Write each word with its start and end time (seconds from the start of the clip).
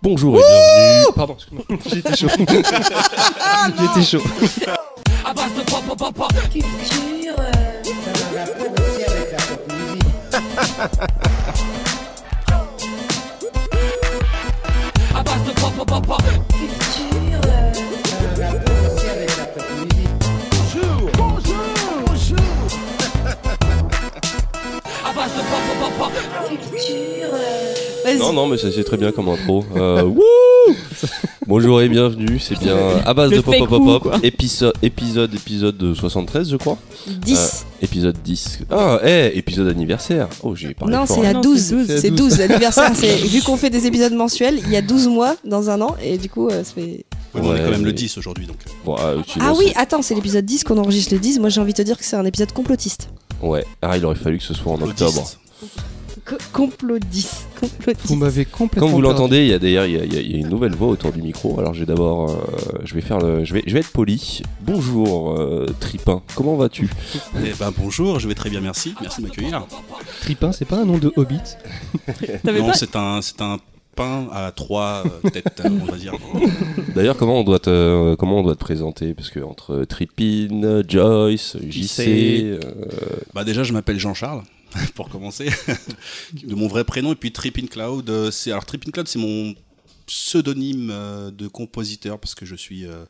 Bonjour 0.00 0.36
et 0.36 0.38
bienvenue. 0.38 1.12
Pardon, 1.16 1.34
excuse-moi. 1.34 1.64
J'étais 1.86 2.16
chaud. 2.16 2.28
J'étais 3.78 4.02
chaud. 4.04 4.22
à 5.24 5.34
base 5.34 5.54
de 5.54 5.62
pop 5.62 5.82
pop 5.88 5.98
pop 5.98 6.14
pop. 6.14 6.32
Culture. 6.52 7.34
Vas-y. 28.08 28.18
Non, 28.18 28.32
non, 28.32 28.46
mais 28.46 28.56
ça 28.56 28.70
c'est 28.72 28.84
très 28.84 28.96
bien 28.96 29.12
comme 29.12 29.28
intro. 29.28 29.64
Euh, 29.76 30.02
wouh 30.04 30.22
Bonjour 31.46 31.80
et 31.80 31.88
bienvenue, 31.88 32.38
c'est 32.38 32.58
bien 32.58 32.76
à 33.06 33.14
base 33.14 33.30
Le 33.30 33.38
de 33.38 33.42
pop 33.42 33.54
pop 33.56 33.68
pop 33.68 34.02
pop. 34.02 34.16
Épisode, 34.22 34.74
épisode, 34.82 35.34
épisode 35.34 35.76
de 35.78 35.94
73, 35.94 36.50
je 36.50 36.56
crois. 36.56 36.76
10. 37.06 37.38
Euh, 37.38 37.84
épisode 37.84 38.16
10. 38.22 38.58
Ah, 38.70 38.98
eh, 39.04 39.32
épisode 39.38 39.68
anniversaire. 39.68 40.28
Oh, 40.42 40.54
j'ai 40.54 40.74
parlé 40.74 40.94
non, 40.94 41.06
c'est 41.06 41.24
à 41.26 41.32
Non, 41.32 41.40
12. 41.40 41.58
c'est 41.60 41.74
12. 41.76 42.00
C'est 42.00 42.10
12 42.10 42.38
l'anniversaire. 42.38 42.92
Vu 43.26 43.40
qu'on 43.42 43.56
fait 43.56 43.70
des 43.70 43.86
épisodes 43.86 44.12
mensuels, 44.12 44.60
il 44.66 44.70
y 44.72 44.76
a 44.76 44.82
12 44.82 45.08
mois 45.08 45.36
dans 45.44 45.70
un 45.70 45.80
an. 45.80 45.96
Et 46.02 46.18
du 46.18 46.28
coup, 46.28 46.48
euh, 46.48 46.64
ça 46.64 46.72
fait. 46.74 47.04
Ouais, 47.34 47.40
on 47.42 47.54
est 47.54 47.58
quand 47.62 47.70
même 47.70 47.80
mais- 47.80 47.86
le 47.86 47.92
10 47.92 48.18
aujourd'hui 48.18 48.46
donc. 48.46 48.56
Bon, 48.84 48.96
ah, 48.98 49.14
tu 49.26 49.38
Ah 49.40 49.48
lances- 49.48 49.58
oui, 49.58 49.72
attends, 49.76 50.02
c'est 50.02 50.14
l'épisode 50.14 50.44
10 50.44 50.64
qu'on 50.64 50.76
enregistre 50.78 51.14
le 51.14 51.20
10. 51.20 51.38
Moi, 51.38 51.48
j'ai 51.48 51.60
envie 51.62 51.72
de 51.72 51.78
te 51.78 51.82
dire 51.82 51.96
que 51.96 52.04
c'est 52.04 52.16
un 52.16 52.24
épisode 52.26 52.52
complotiste. 52.52 53.08
Ouais. 53.42 53.64
Ah, 53.80 53.96
il 53.96 54.04
aurait 54.04 54.16
fallu 54.16 54.36
que 54.38 54.44
ce 54.44 54.52
soit 54.54 54.72
en 54.72 54.82
octobre. 54.82 55.24
Audiste. 56.32 56.48
Co- 56.52 56.62
complot 56.66 56.98
10. 56.98 57.46
Complot 57.60 57.92
10. 57.94 58.06
Vous 58.06 58.16
m'avez 58.16 58.44
complètement. 58.44 58.86
Comme 58.88 58.94
vous 58.94 59.00
l'entendez, 59.02 59.38
il 59.44 59.48
y 59.48 59.52
a 59.54 59.58
d'ailleurs 59.58 59.86
il 59.86 60.04
il 60.04 60.30
y 60.32 60.34
a- 60.34 60.38
une 60.38 60.48
nouvelle 60.48 60.74
voix 60.74 60.88
autour 60.88 61.12
du 61.12 61.22
micro. 61.22 61.58
Alors, 61.58 61.74
je 61.74 61.80
vais 61.80 61.86
d'abord, 61.86 62.30
euh, 62.30 62.34
je 62.84 62.94
vais 62.94 63.00
faire 63.00 63.18
le, 63.18 63.44
je 63.44 63.54
vais, 63.54 63.62
je 63.66 63.72
vais 63.72 63.80
être 63.80 63.90
poli. 63.92 64.42
Bonjour, 64.60 65.32
euh, 65.38 65.66
Tripin. 65.80 66.22
Comment 66.34 66.56
vas-tu? 66.56 66.88
Eh 67.44 67.52
ben 67.58 67.72
bonjour, 67.76 68.20
je 68.20 68.28
vais 68.28 68.34
très 68.34 68.50
bien, 68.50 68.60
merci. 68.60 68.94
Merci 69.00 69.22
de 69.22 69.26
m'accueillir. 69.26 69.66
Tripin, 70.20 70.52
c'est 70.52 70.64
pas 70.66 70.76
un 70.76 70.84
nom 70.84 70.98
de 70.98 71.12
hobbit? 71.16 71.40
Non, 72.44 72.72
c'est 72.74 72.94
un, 72.96 73.20
c'est 73.22 73.40
un 73.40 73.58
pain 73.96 74.28
à 74.32 74.52
trois 74.52 75.02
euh, 75.24 75.30
têtes, 75.30 75.62
on 75.64 75.84
va 75.90 75.96
dire. 75.96 76.12
D'ailleurs, 76.94 77.16
comment 77.16 77.40
on 77.40 77.44
doit 77.44 77.58
te, 77.58 77.70
euh, 77.70 78.16
comment 78.16 78.38
on 78.38 78.42
doit 78.42 78.54
te 78.54 78.60
présenter? 78.60 79.14
Parce 79.14 79.30
que 79.30 79.40
entre 79.40 79.84
Tripin, 79.84 80.82
Joyce, 80.86 81.56
JC, 81.68 82.00
euh, 82.44 82.60
Bah 83.34 83.44
déjà, 83.44 83.64
je 83.64 83.72
m'appelle 83.72 83.98
Jean-Charles. 83.98 84.42
Pour 84.94 85.08
commencer, 85.08 85.48
de 86.32 86.54
mon 86.54 86.68
vrai 86.68 86.84
prénom 86.84 87.12
et 87.12 87.16
puis 87.16 87.32
Trippin 87.32 87.66
Cloud. 87.66 88.08
euh, 88.10 88.30
C'est 88.30 88.50
alors 88.50 88.64
Trippin 88.66 88.90
Cloud, 88.90 89.08
c'est 89.08 89.18
mon 89.18 89.54
pseudonyme 90.06 90.90
euh, 90.92 91.30
de 91.30 91.48
compositeur 91.48 92.18
parce 92.18 92.34
que 92.34 92.46
je 92.46 92.54
suis 92.54 92.86
euh, 92.86 93.04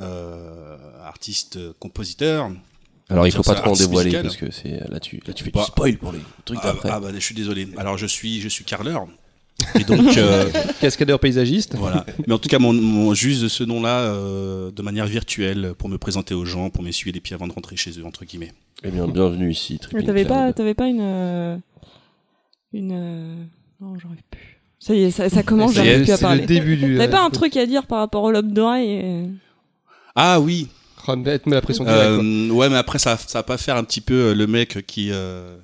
euh, 0.00 0.76
artiste 1.04 1.58
compositeur. 1.78 2.50
alors 3.08 3.26
il 3.26 3.30
Dire 3.30 3.38
faut 3.38 3.42
pas 3.52 3.54
trop 3.60 3.70
en 3.70 3.74
dévoiler 3.74 4.10
musical. 4.10 4.22
parce 4.22 4.36
que 4.36 4.50
c'est 4.50 4.80
là 4.90 5.00
tu, 5.00 5.20
là 5.26 5.32
tu 5.32 5.44
fais 5.44 5.50
Bah, 5.50 5.60
du 5.60 5.66
spoil 5.66 5.98
pour 5.98 6.12
les 6.12 6.20
trucs 6.44 6.58
Ah, 6.62 6.74
ah, 6.84 7.00
bah 7.00 7.08
je 7.14 7.18
suis 7.20 7.34
désolé. 7.34 7.68
Alors 7.76 7.96
je 7.98 8.06
suis 8.06 8.40
je 8.40 8.48
suis 8.48 8.64
carleur. 8.64 9.06
Et 9.78 9.84
donc 9.84 10.16
euh, 10.16 10.46
Cascadeur 10.80 11.18
paysagiste. 11.20 11.74
Voilà. 11.76 12.06
Mais 12.26 12.32
en 12.34 12.38
tout 12.38 12.48
cas, 12.48 12.58
mon, 12.58 12.72
mon 12.72 13.12
j'use 13.14 13.48
ce 13.48 13.64
nom-là 13.64 14.00
euh, 14.00 14.70
de 14.70 14.82
manière 14.82 15.06
virtuelle 15.06 15.74
pour 15.76 15.88
me 15.88 15.98
présenter 15.98 16.34
aux 16.34 16.44
gens, 16.44 16.70
pour 16.70 16.82
m'essuyer 16.82 17.12
les 17.12 17.20
pieds 17.20 17.34
avant 17.34 17.46
de 17.48 17.52
rentrer 17.52 17.76
chez 17.76 17.90
eux, 17.98 18.04
entre 18.06 18.24
guillemets. 18.24 18.52
Eh 18.84 18.90
bien, 18.90 19.06
bienvenue 19.08 19.50
ici, 19.50 19.78
t'avais 20.04 20.24
pas, 20.24 20.52
t'avais 20.52 20.74
pas 20.74 20.86
une. 20.86 21.00
euh, 21.00 21.56
Une. 22.72 23.48
Non, 23.80 23.98
j'arrive 23.98 24.22
plus. 24.30 24.60
Ça 24.80 24.94
y 24.94 25.02
est, 25.02 25.10
ça, 25.10 25.28
ça 25.28 25.42
commence, 25.42 25.72
C'est 25.74 25.84
j'arrive 25.84 26.04
plus 26.04 26.12
à 26.12 26.16
c'est 26.16 26.22
le 26.22 26.28
parler. 26.28 26.46
début 26.46 26.76
du. 26.76 26.96
T'avais 26.96 27.10
pas 27.10 27.24
un 27.24 27.30
truc 27.30 27.56
à 27.56 27.66
dire 27.66 27.86
par 27.86 27.98
rapport 27.98 28.22
au 28.22 28.30
lobe 28.30 28.52
d'oreille 28.52 28.90
et... 28.90 29.24
Ah 30.14 30.40
oui. 30.40 30.68
Met 31.16 31.40
la 31.46 31.60
pression. 31.62 31.86
Euh, 31.88 32.50
ouais, 32.50 32.68
mais 32.68 32.76
après 32.76 32.98
ça, 32.98 33.16
ça 33.16 33.38
va 33.38 33.42
pas 33.42 33.56
faire 33.56 33.76
un 33.76 33.84
petit 33.84 34.02
peu 34.02 34.34
le 34.34 34.46
mec 34.46 34.84
qui. 34.86 35.08
euh, 35.10 35.56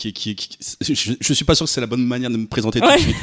qui, 0.00 0.12
qui, 0.14 0.34
qui- 0.34 0.56
je, 0.80 1.12
je 1.20 1.32
suis 1.34 1.44
pas 1.44 1.54
sûr 1.54 1.66
que 1.66 1.70
c'est 1.70 1.80
la 1.82 1.86
bonne 1.86 2.04
manière 2.06 2.30
de 2.30 2.36
me 2.38 2.46
présenter 2.46 2.80
Ouais. 2.80 2.96
tout 2.96 3.02
de 3.02 3.02
suite. 3.02 3.16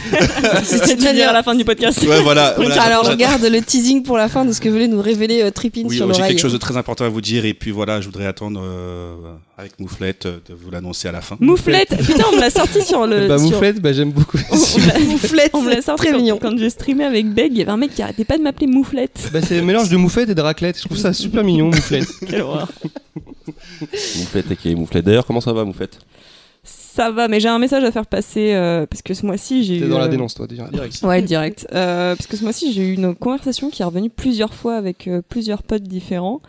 C'est 0.64 0.96
de 0.96 1.12
dire 1.14 1.30
à 1.30 1.34
la 1.34 1.42
fin 1.42 1.56
du 1.56 1.66
podcast. 1.66 2.02
Ouais, 2.04 2.22
voilà. 2.22 2.50
Alors, 2.80 3.02
on 3.02 3.06
j'attends- 3.06 3.16
garde 3.18 3.44
le 3.46 3.62
teasing 3.62 4.04
pour 4.04 4.16
la 4.18 4.30
fin 4.30 4.46
de 4.46 4.52
ce 4.52 4.62
que 4.62 4.70
voulait 4.70 4.88
nous 4.88 5.02
révéler 5.02 5.42
euh, 5.42 5.50
Tripin 5.52 5.82
Oui, 5.86 5.96
sur 5.98 6.06
j'ai 6.06 6.20
l'oreille. 6.20 6.34
quelque 6.36 6.40
chose 6.42 6.54
de 6.54 6.58
très 6.60 6.78
important 6.78 7.06
à 7.06 7.10
vous 7.10 7.20
dire 7.22 7.46
et 7.46 7.54
puis 7.56 7.72
voilà, 7.72 8.00
je 8.00 8.06
voudrais 8.06 8.28
attendre 8.28 8.62
euh, 8.64 9.16
avec 9.58 9.80
Mouflette 9.80 10.28
euh, 10.28 10.38
de 10.48 10.54
vous 10.54 10.70
l'annoncer 10.70 11.08
à 11.08 11.12
la 11.12 11.22
fin. 11.22 11.36
Mouflette 11.40 11.98
Putain, 11.98 12.26
on 12.32 12.36
me 12.36 12.42
l'a 12.42 12.52
sorti 12.52 12.84
sur 12.84 13.08
le. 13.08 13.28
Bah, 13.28 13.40
sur- 13.40 13.50
Mouflette, 13.50 13.82
bah, 13.82 13.92
j'aime 13.94 14.12
beaucoup. 14.12 14.38
On, 14.52 14.56
on 14.56 15.00
Mouflette, 15.06 15.52
on 15.56 15.62
me 15.64 15.70
l'a 15.70 15.76
c'est 15.78 15.82
sorti 15.84 16.04
très 16.04 16.12
quand, 16.12 16.18
mignon. 16.20 16.38
quand 16.40 16.56
je 16.58 16.70
streamais 16.70 17.06
avec 17.06 17.28
Beg. 17.34 17.52
Il 17.54 17.58
y 17.58 17.62
avait 17.64 17.72
un 17.72 17.78
mec 17.78 17.96
qui 17.96 18.04
arrêtait 18.04 18.24
pas 18.26 18.38
de 18.38 18.44
m'appeler 18.44 18.68
Mouflette. 18.68 19.30
bah, 19.34 19.40
c'est 19.42 19.58
un 19.58 19.64
mélange 19.64 19.90
de 19.90 19.98
mouflette 19.98 20.30
et 20.30 20.36
de 20.36 20.42
raclette. 20.42 20.78
Je 20.78 20.86
trouve 20.86 20.98
ça 20.98 21.12
super 21.12 21.44
mignon, 21.44 21.68
mouflette. 21.68 22.08
Quelle 22.30 22.42
horreur. 22.42 22.70
Mouflette, 24.18 24.46
ok, 24.52 24.66
Mouflette. 24.76 25.06
D'ailleurs, 25.06 25.26
comment 25.26 25.42
ça 25.42 25.54
va, 25.54 25.64
Mouflette? 25.64 25.98
Ça 26.98 27.12
va, 27.12 27.28
mais 27.28 27.40
j'ai 27.40 27.48
un 27.48 27.60
message 27.60 27.84
à 27.84 27.92
faire 27.92 28.08
passer 28.08 28.54
euh, 28.56 28.88
parce 28.88 29.04
que 29.04 29.14
ce 29.14 29.24
mois-ci 29.26 29.64
j'ai. 29.64 29.80
T'es 29.80 29.86
eu, 29.86 29.90
dans 29.90 30.00
la 30.00 30.06
euh, 30.06 30.08
dénonce, 30.08 30.34
toi, 30.34 30.48
direct. 30.48 31.04
Ouais, 31.04 31.22
direct. 31.22 31.68
Euh, 31.74 32.16
parce 32.16 32.26
que 32.26 32.36
ce 32.36 32.44
mois-ci, 32.44 32.74
j'ai 32.74 32.82
eu 32.90 32.94
une 32.96 33.14
conversation 33.14 33.70
qui 33.70 33.84
est 33.84 33.86
revenue 33.86 34.10
plusieurs 34.10 34.54
fois 34.56 34.76
avec 34.76 35.08
euh, 35.08 35.22
plusieurs 35.28 35.62
potes 35.62 35.84
différents. 35.84 36.42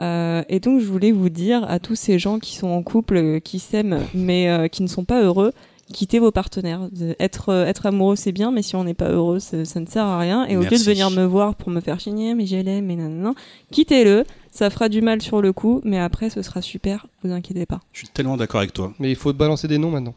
Euh, 0.00 0.42
et 0.50 0.60
donc, 0.60 0.80
je 0.80 0.84
voulais 0.86 1.10
vous 1.10 1.30
dire 1.30 1.64
à 1.68 1.78
tous 1.78 1.94
ces 1.96 2.18
gens 2.18 2.38
qui 2.38 2.54
sont 2.54 2.68
en 2.68 2.82
couple, 2.82 3.16
euh, 3.16 3.40
qui 3.40 3.58
s'aiment, 3.58 4.00
mais 4.14 4.48
euh, 4.50 4.68
qui 4.68 4.82
ne 4.82 4.88
sont 4.88 5.04
pas 5.04 5.22
heureux, 5.22 5.52
quittez 5.92 6.18
vos 6.18 6.30
partenaires. 6.30 6.88
De- 6.92 7.16
Être, 7.18 7.48
euh, 7.48 7.64
être 7.64 7.86
amoureux, 7.86 8.14
c'est 8.14 8.30
bien, 8.30 8.52
mais 8.52 8.62
si 8.62 8.76
on 8.76 8.84
n'est 8.84 8.94
pas 8.94 9.08
heureux, 9.08 9.38
ça, 9.40 9.64
ça 9.64 9.80
ne 9.80 9.86
sert 9.86 10.04
à 10.04 10.18
rien. 10.18 10.44
Et 10.46 10.56
au 10.56 10.60
lieu 10.60 10.68
de 10.78 10.84
venir 10.90 11.10
me 11.10 11.24
voir 11.24 11.54
pour 11.56 11.70
me 11.70 11.80
faire 11.80 11.98
chigner, 11.98 12.34
mais 12.34 12.46
je 12.46 12.56
l'aime, 12.56 12.84
mais 12.86 12.94
non, 12.96 13.08
non, 13.08 13.22
non, 13.30 13.34
quittez-le. 13.72 14.24
Ça 14.58 14.70
fera 14.70 14.88
du 14.88 15.02
mal 15.02 15.22
sur 15.22 15.40
le 15.40 15.52
coup, 15.52 15.80
mais 15.84 16.00
après, 16.00 16.30
ce 16.30 16.42
sera 16.42 16.62
super, 16.62 17.06
vous 17.22 17.30
inquiétez 17.30 17.64
pas. 17.64 17.78
Je 17.92 17.98
suis 17.98 18.08
tellement 18.08 18.36
d'accord 18.36 18.58
avec 18.58 18.72
toi. 18.72 18.92
Mais 18.98 19.08
il 19.08 19.14
faut 19.14 19.32
te 19.32 19.38
balancer 19.38 19.68
des 19.68 19.78
noms 19.78 19.92
maintenant. 19.92 20.14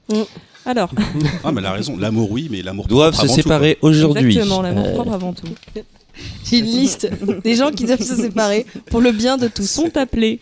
Alors, 0.66 0.90
Ah, 1.44 1.52
mais 1.52 1.60
elle 1.62 1.68
a 1.68 1.74
raison. 1.74 1.96
L'amour, 1.96 2.32
oui, 2.32 2.48
mais 2.50 2.64
l'amour 2.64 2.88
Doivent 2.88 3.14
se 3.14 3.28
séparer 3.28 3.78
aujourd'hui. 3.84 4.30
exactement, 4.32 4.64
l'amour 4.64 4.88
Euh, 4.88 4.94
propre 4.96 5.12
avant 5.14 5.34
tout. 5.34 5.46
J'ai 6.44 6.58
une 6.58 6.66
liste 6.66 7.08
des 7.44 7.54
gens 7.54 7.70
qui 7.70 7.86
doivent 7.86 8.02
se 8.02 8.16
séparer 8.16 8.66
pour 8.88 9.00
le 9.02 9.12
bien 9.12 9.38
de 9.38 9.48
tous. 9.48 9.70
Sont 9.70 9.96
appelés. 9.96 10.40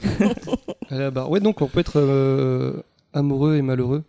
La 0.89 1.11
barre. 1.11 1.29
Ouais, 1.29 1.41
donc 1.41 1.61
on 1.61 1.67
peut 1.67 1.81
être 1.81 1.97
euh, 1.99 2.81
amoureux 3.13 3.57
et 3.57 3.61
malheureux. 3.61 4.03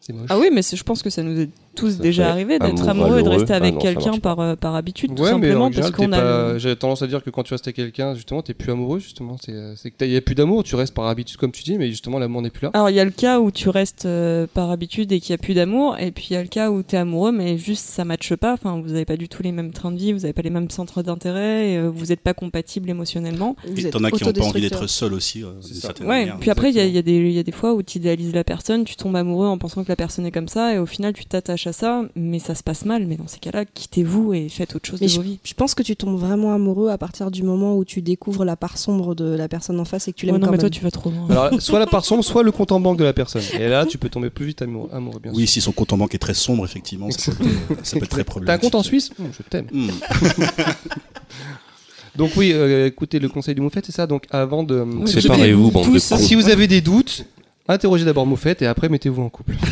C'est 0.00 0.12
moche. 0.12 0.26
Ah 0.28 0.38
oui, 0.40 0.50
mais 0.52 0.62
c'est- 0.62 0.76
je 0.76 0.82
pense 0.82 1.04
que 1.04 1.10
ça 1.10 1.22
nous 1.22 1.38
est 1.40 1.50
tous 1.76 1.90
Ça 1.96 2.02
déjà 2.02 2.24
fait 2.24 2.30
arrivé 2.30 2.58
d'être 2.58 2.88
amour 2.88 3.04
amoureux 3.06 3.20
et 3.20 3.22
de 3.22 3.28
rester 3.28 3.52
Ah 3.52 3.56
avec 3.56 3.74
ça 3.74 3.80
quelqu'un 3.80 4.18
par, 4.18 4.40
euh, 4.40 4.56
par 4.56 4.74
habitude, 4.74 5.14
tout 5.14 5.22
Ouais, 5.22 5.28
mais 5.34 5.42
simplement 5.48 5.66
en 5.66 5.70
parce 5.70 5.90
qu'on 5.92 6.08
t'es 6.08 6.14
a. 6.16 6.20
pas- 6.20 6.58
j'ai 6.58 6.74
tendance 6.74 7.02
à 7.02 7.06
dire 7.06 7.22
que 7.22 7.30
quand 7.30 7.42
tu 7.44 7.54
restes 7.54 7.66
avec 7.68 7.76
quelqu'un, 7.76 8.14
justement, 8.14 8.42
t'es 8.42 8.54
plus 8.54 8.72
amoureux, 8.72 8.98
justement. 8.98 9.36
C'est 9.44 9.52
euh, 9.52 9.74
c'est 9.76 9.90
que 9.90 10.04
il 10.04 10.10
y 10.10 10.16
a 10.16 10.20
plus 10.20 10.34
d'amour, 10.34 10.64
tu 10.64 10.74
restes 10.74 10.94
par 10.94 11.06
habitude, 11.06 11.36
comme 11.36 11.52
tu 11.52 11.62
dis, 11.62 11.78
mais 11.78 11.88
justement, 11.90 12.18
l'amour 12.18 12.42
n'est 12.42 12.50
plus 12.50 12.64
là. 12.64 12.70
Alors 12.74 12.90
il 12.90 12.96
y 12.96 13.00
a 13.00 13.04
le 13.04 13.10
cas 13.10 13.38
où 13.40 13.50
tu 13.50 13.68
restes 13.68 14.06
euh, 14.06 14.46
par 14.52 14.70
habitude 14.70 15.12
et 15.12 15.20
qu'il 15.20 15.32
n'y 15.32 15.34
a 15.34 15.42
plus 15.42 15.54
d'amour, 15.54 15.96
et 15.98 16.10
puis 16.10 16.28
il 16.30 16.34
y 16.34 16.36
a 16.36 16.42
le 16.42 16.48
cas 16.48 16.70
où 16.70 16.82
tu 16.82 16.96
es 16.96 16.98
amoureux 16.98 17.32
mais 17.32 17.58
juste 17.58 17.84
ça 17.84 18.04
matche 18.04 18.34
pas, 18.34 18.54
enfin 18.54 18.80
vous 18.80 18.88
n'avez 18.88 19.04
pas 19.04 19.16
du 19.16 19.28
tout 19.28 19.42
les 19.42 19.52
mêmes 19.52 19.72
trains 19.72 19.92
de 19.92 19.98
vie, 19.98 20.12
vous 20.12 20.20
n'avez 20.20 20.32
pas 20.32 20.42
les 20.42 20.50
mêmes 20.50 20.70
centres 20.70 21.02
d'intérêt, 21.02 21.76
euh, 21.76 21.90
vous 21.92 22.06
n'êtes 22.06 22.20
pas 22.20 22.34
compatibles 22.34 22.88
émotionnellement. 22.90 23.56
Vous 23.66 23.86
Et 23.86 23.90
t'en 23.90 24.02
as 24.04 24.10
qui 24.10 24.24
ont 24.24 24.32
pas 24.32 24.44
envie 24.44 24.60
d'être 24.62 24.86
seuls 24.86 25.12
aussi, 25.12 25.42
euh, 25.44 25.48
certaine 25.60 26.06
Ouais, 26.06 26.20
manière. 26.20 26.38
puis 26.38 26.50
après 26.50 26.70
il 26.70 26.76
y, 26.76 26.80
a- 26.80 26.86
il 26.86 26.94
y 26.94 26.98
a 26.98 27.02
des- 27.02 27.16
il 27.16 27.32
y 27.32 27.38
a 27.38 27.42
des 27.42 27.52
fois 27.52 27.74
où 27.74 27.82
tu 27.82 27.98
idéalises 27.98 28.32
la 28.34 28.44
personne, 28.44 28.84
tu 28.84 28.96
tombes 28.96 29.16
amoureux 29.16 29.46
en 29.48 29.58
pensant 29.58 29.82
que 29.84 29.88
la 29.88 29.96
personne 29.96 30.24
est 30.26 30.30
comme 30.32 30.48
ça, 30.48 30.74
et 30.74 30.78
au 30.78 30.86
final 30.86 31.12
tu 31.12 31.24
t'attaches 31.26 31.65
à 31.66 31.72
ça, 31.72 32.02
mais 32.14 32.38
ça 32.38 32.54
se 32.54 32.62
passe 32.62 32.84
mal, 32.84 33.06
mais 33.06 33.16
dans 33.16 33.26
ces 33.26 33.38
cas-là, 33.38 33.64
quittez-vous 33.64 34.34
et 34.34 34.48
faites 34.48 34.74
autre 34.76 34.88
chose 34.88 35.00
Mais 35.00 35.06
de 35.08 35.12
vos 35.12 35.22
vies. 35.22 35.38
Je 35.44 35.54
pense 35.54 35.74
que 35.74 35.82
tu 35.82 35.96
tombes 35.96 36.18
vraiment 36.18 36.52
amoureux 36.54 36.90
à 36.90 36.98
partir 36.98 37.30
du 37.30 37.42
moment 37.42 37.76
où 37.76 37.84
tu 37.84 38.02
découvres 38.02 38.44
la 38.44 38.56
part 38.56 38.78
sombre 38.78 39.14
de 39.14 39.24
la 39.24 39.48
personne 39.48 39.78
en 39.80 39.84
face 39.84 40.08
et 40.08 40.12
que 40.12 40.18
tu 40.18 40.26
Ouais, 40.26 40.32
l'aimes 40.32 40.40
non 40.40 40.46
quand 40.46 40.52
mais 40.52 40.58
toi 40.58 40.70
tu 40.70 40.82
vas 40.82 40.90
trop 40.90 41.10
loin. 41.10 41.26
Alors, 41.30 41.60
soit 41.62 41.78
la 41.78 41.86
part 41.86 42.04
sombre, 42.04 42.24
soit 42.24 42.42
le 42.42 42.52
compte 42.52 42.72
en 42.72 42.80
banque 42.80 42.98
de 42.98 43.04
la 43.04 43.12
personne. 43.12 43.42
Et 43.58 43.68
là, 43.68 43.86
tu 43.86 43.98
peux 43.98 44.08
tomber 44.08 44.30
plus 44.30 44.46
vite 44.46 44.62
amoureux, 44.62 44.88
amoureux 44.92 45.20
bien 45.20 45.32
Oui, 45.34 45.46
sûr. 45.46 45.54
si 45.54 45.60
son 45.60 45.72
compte 45.72 45.92
en 45.92 45.98
banque 45.98 46.14
est 46.14 46.18
très 46.18 46.34
sombre, 46.34 46.64
effectivement, 46.64 47.10
ça 47.10 47.32
peut, 47.32 47.44
être- 47.44 47.86
ça 47.86 47.96
peut 47.98 48.04
être 48.04 48.10
très 48.10 48.16
T'as 48.18 48.22
un 48.22 48.24
problématique. 48.24 48.62
compte 48.62 48.74
en 48.74 48.82
Suisse? 48.82 49.10
Hum, 49.18 49.26
Je 49.36 49.42
t'aime. 49.48 49.66
Hmm. 49.72 49.90
Donc 52.16 52.30
oui, 52.36 52.52
euh, 52.54 52.86
écoutez 52.86 53.18
le 53.18 53.28
conseil 53.28 53.54
du 53.54 53.60
Moufette, 53.60 53.84
c'est 53.86 53.92
ça? 53.92 54.06
Donc 54.06 54.24
avant 54.30 54.62
de... 54.62 54.80
Oui, 54.80 55.10
Séparez-vous, 55.10 55.70
bande 55.70 55.92
de. 55.92 55.98
Si 55.98 56.34
vous 56.34 56.48
avez 56.48 56.66
des 56.66 56.80
doutes, 56.80 57.26
interrogez 57.68 58.04
d'abord 58.04 58.26
Moufette 58.26 58.62
et 58.62 58.66
après 58.66 58.88
mettez-vous 58.88 59.22
en 59.22 59.28
couple. 59.28 59.54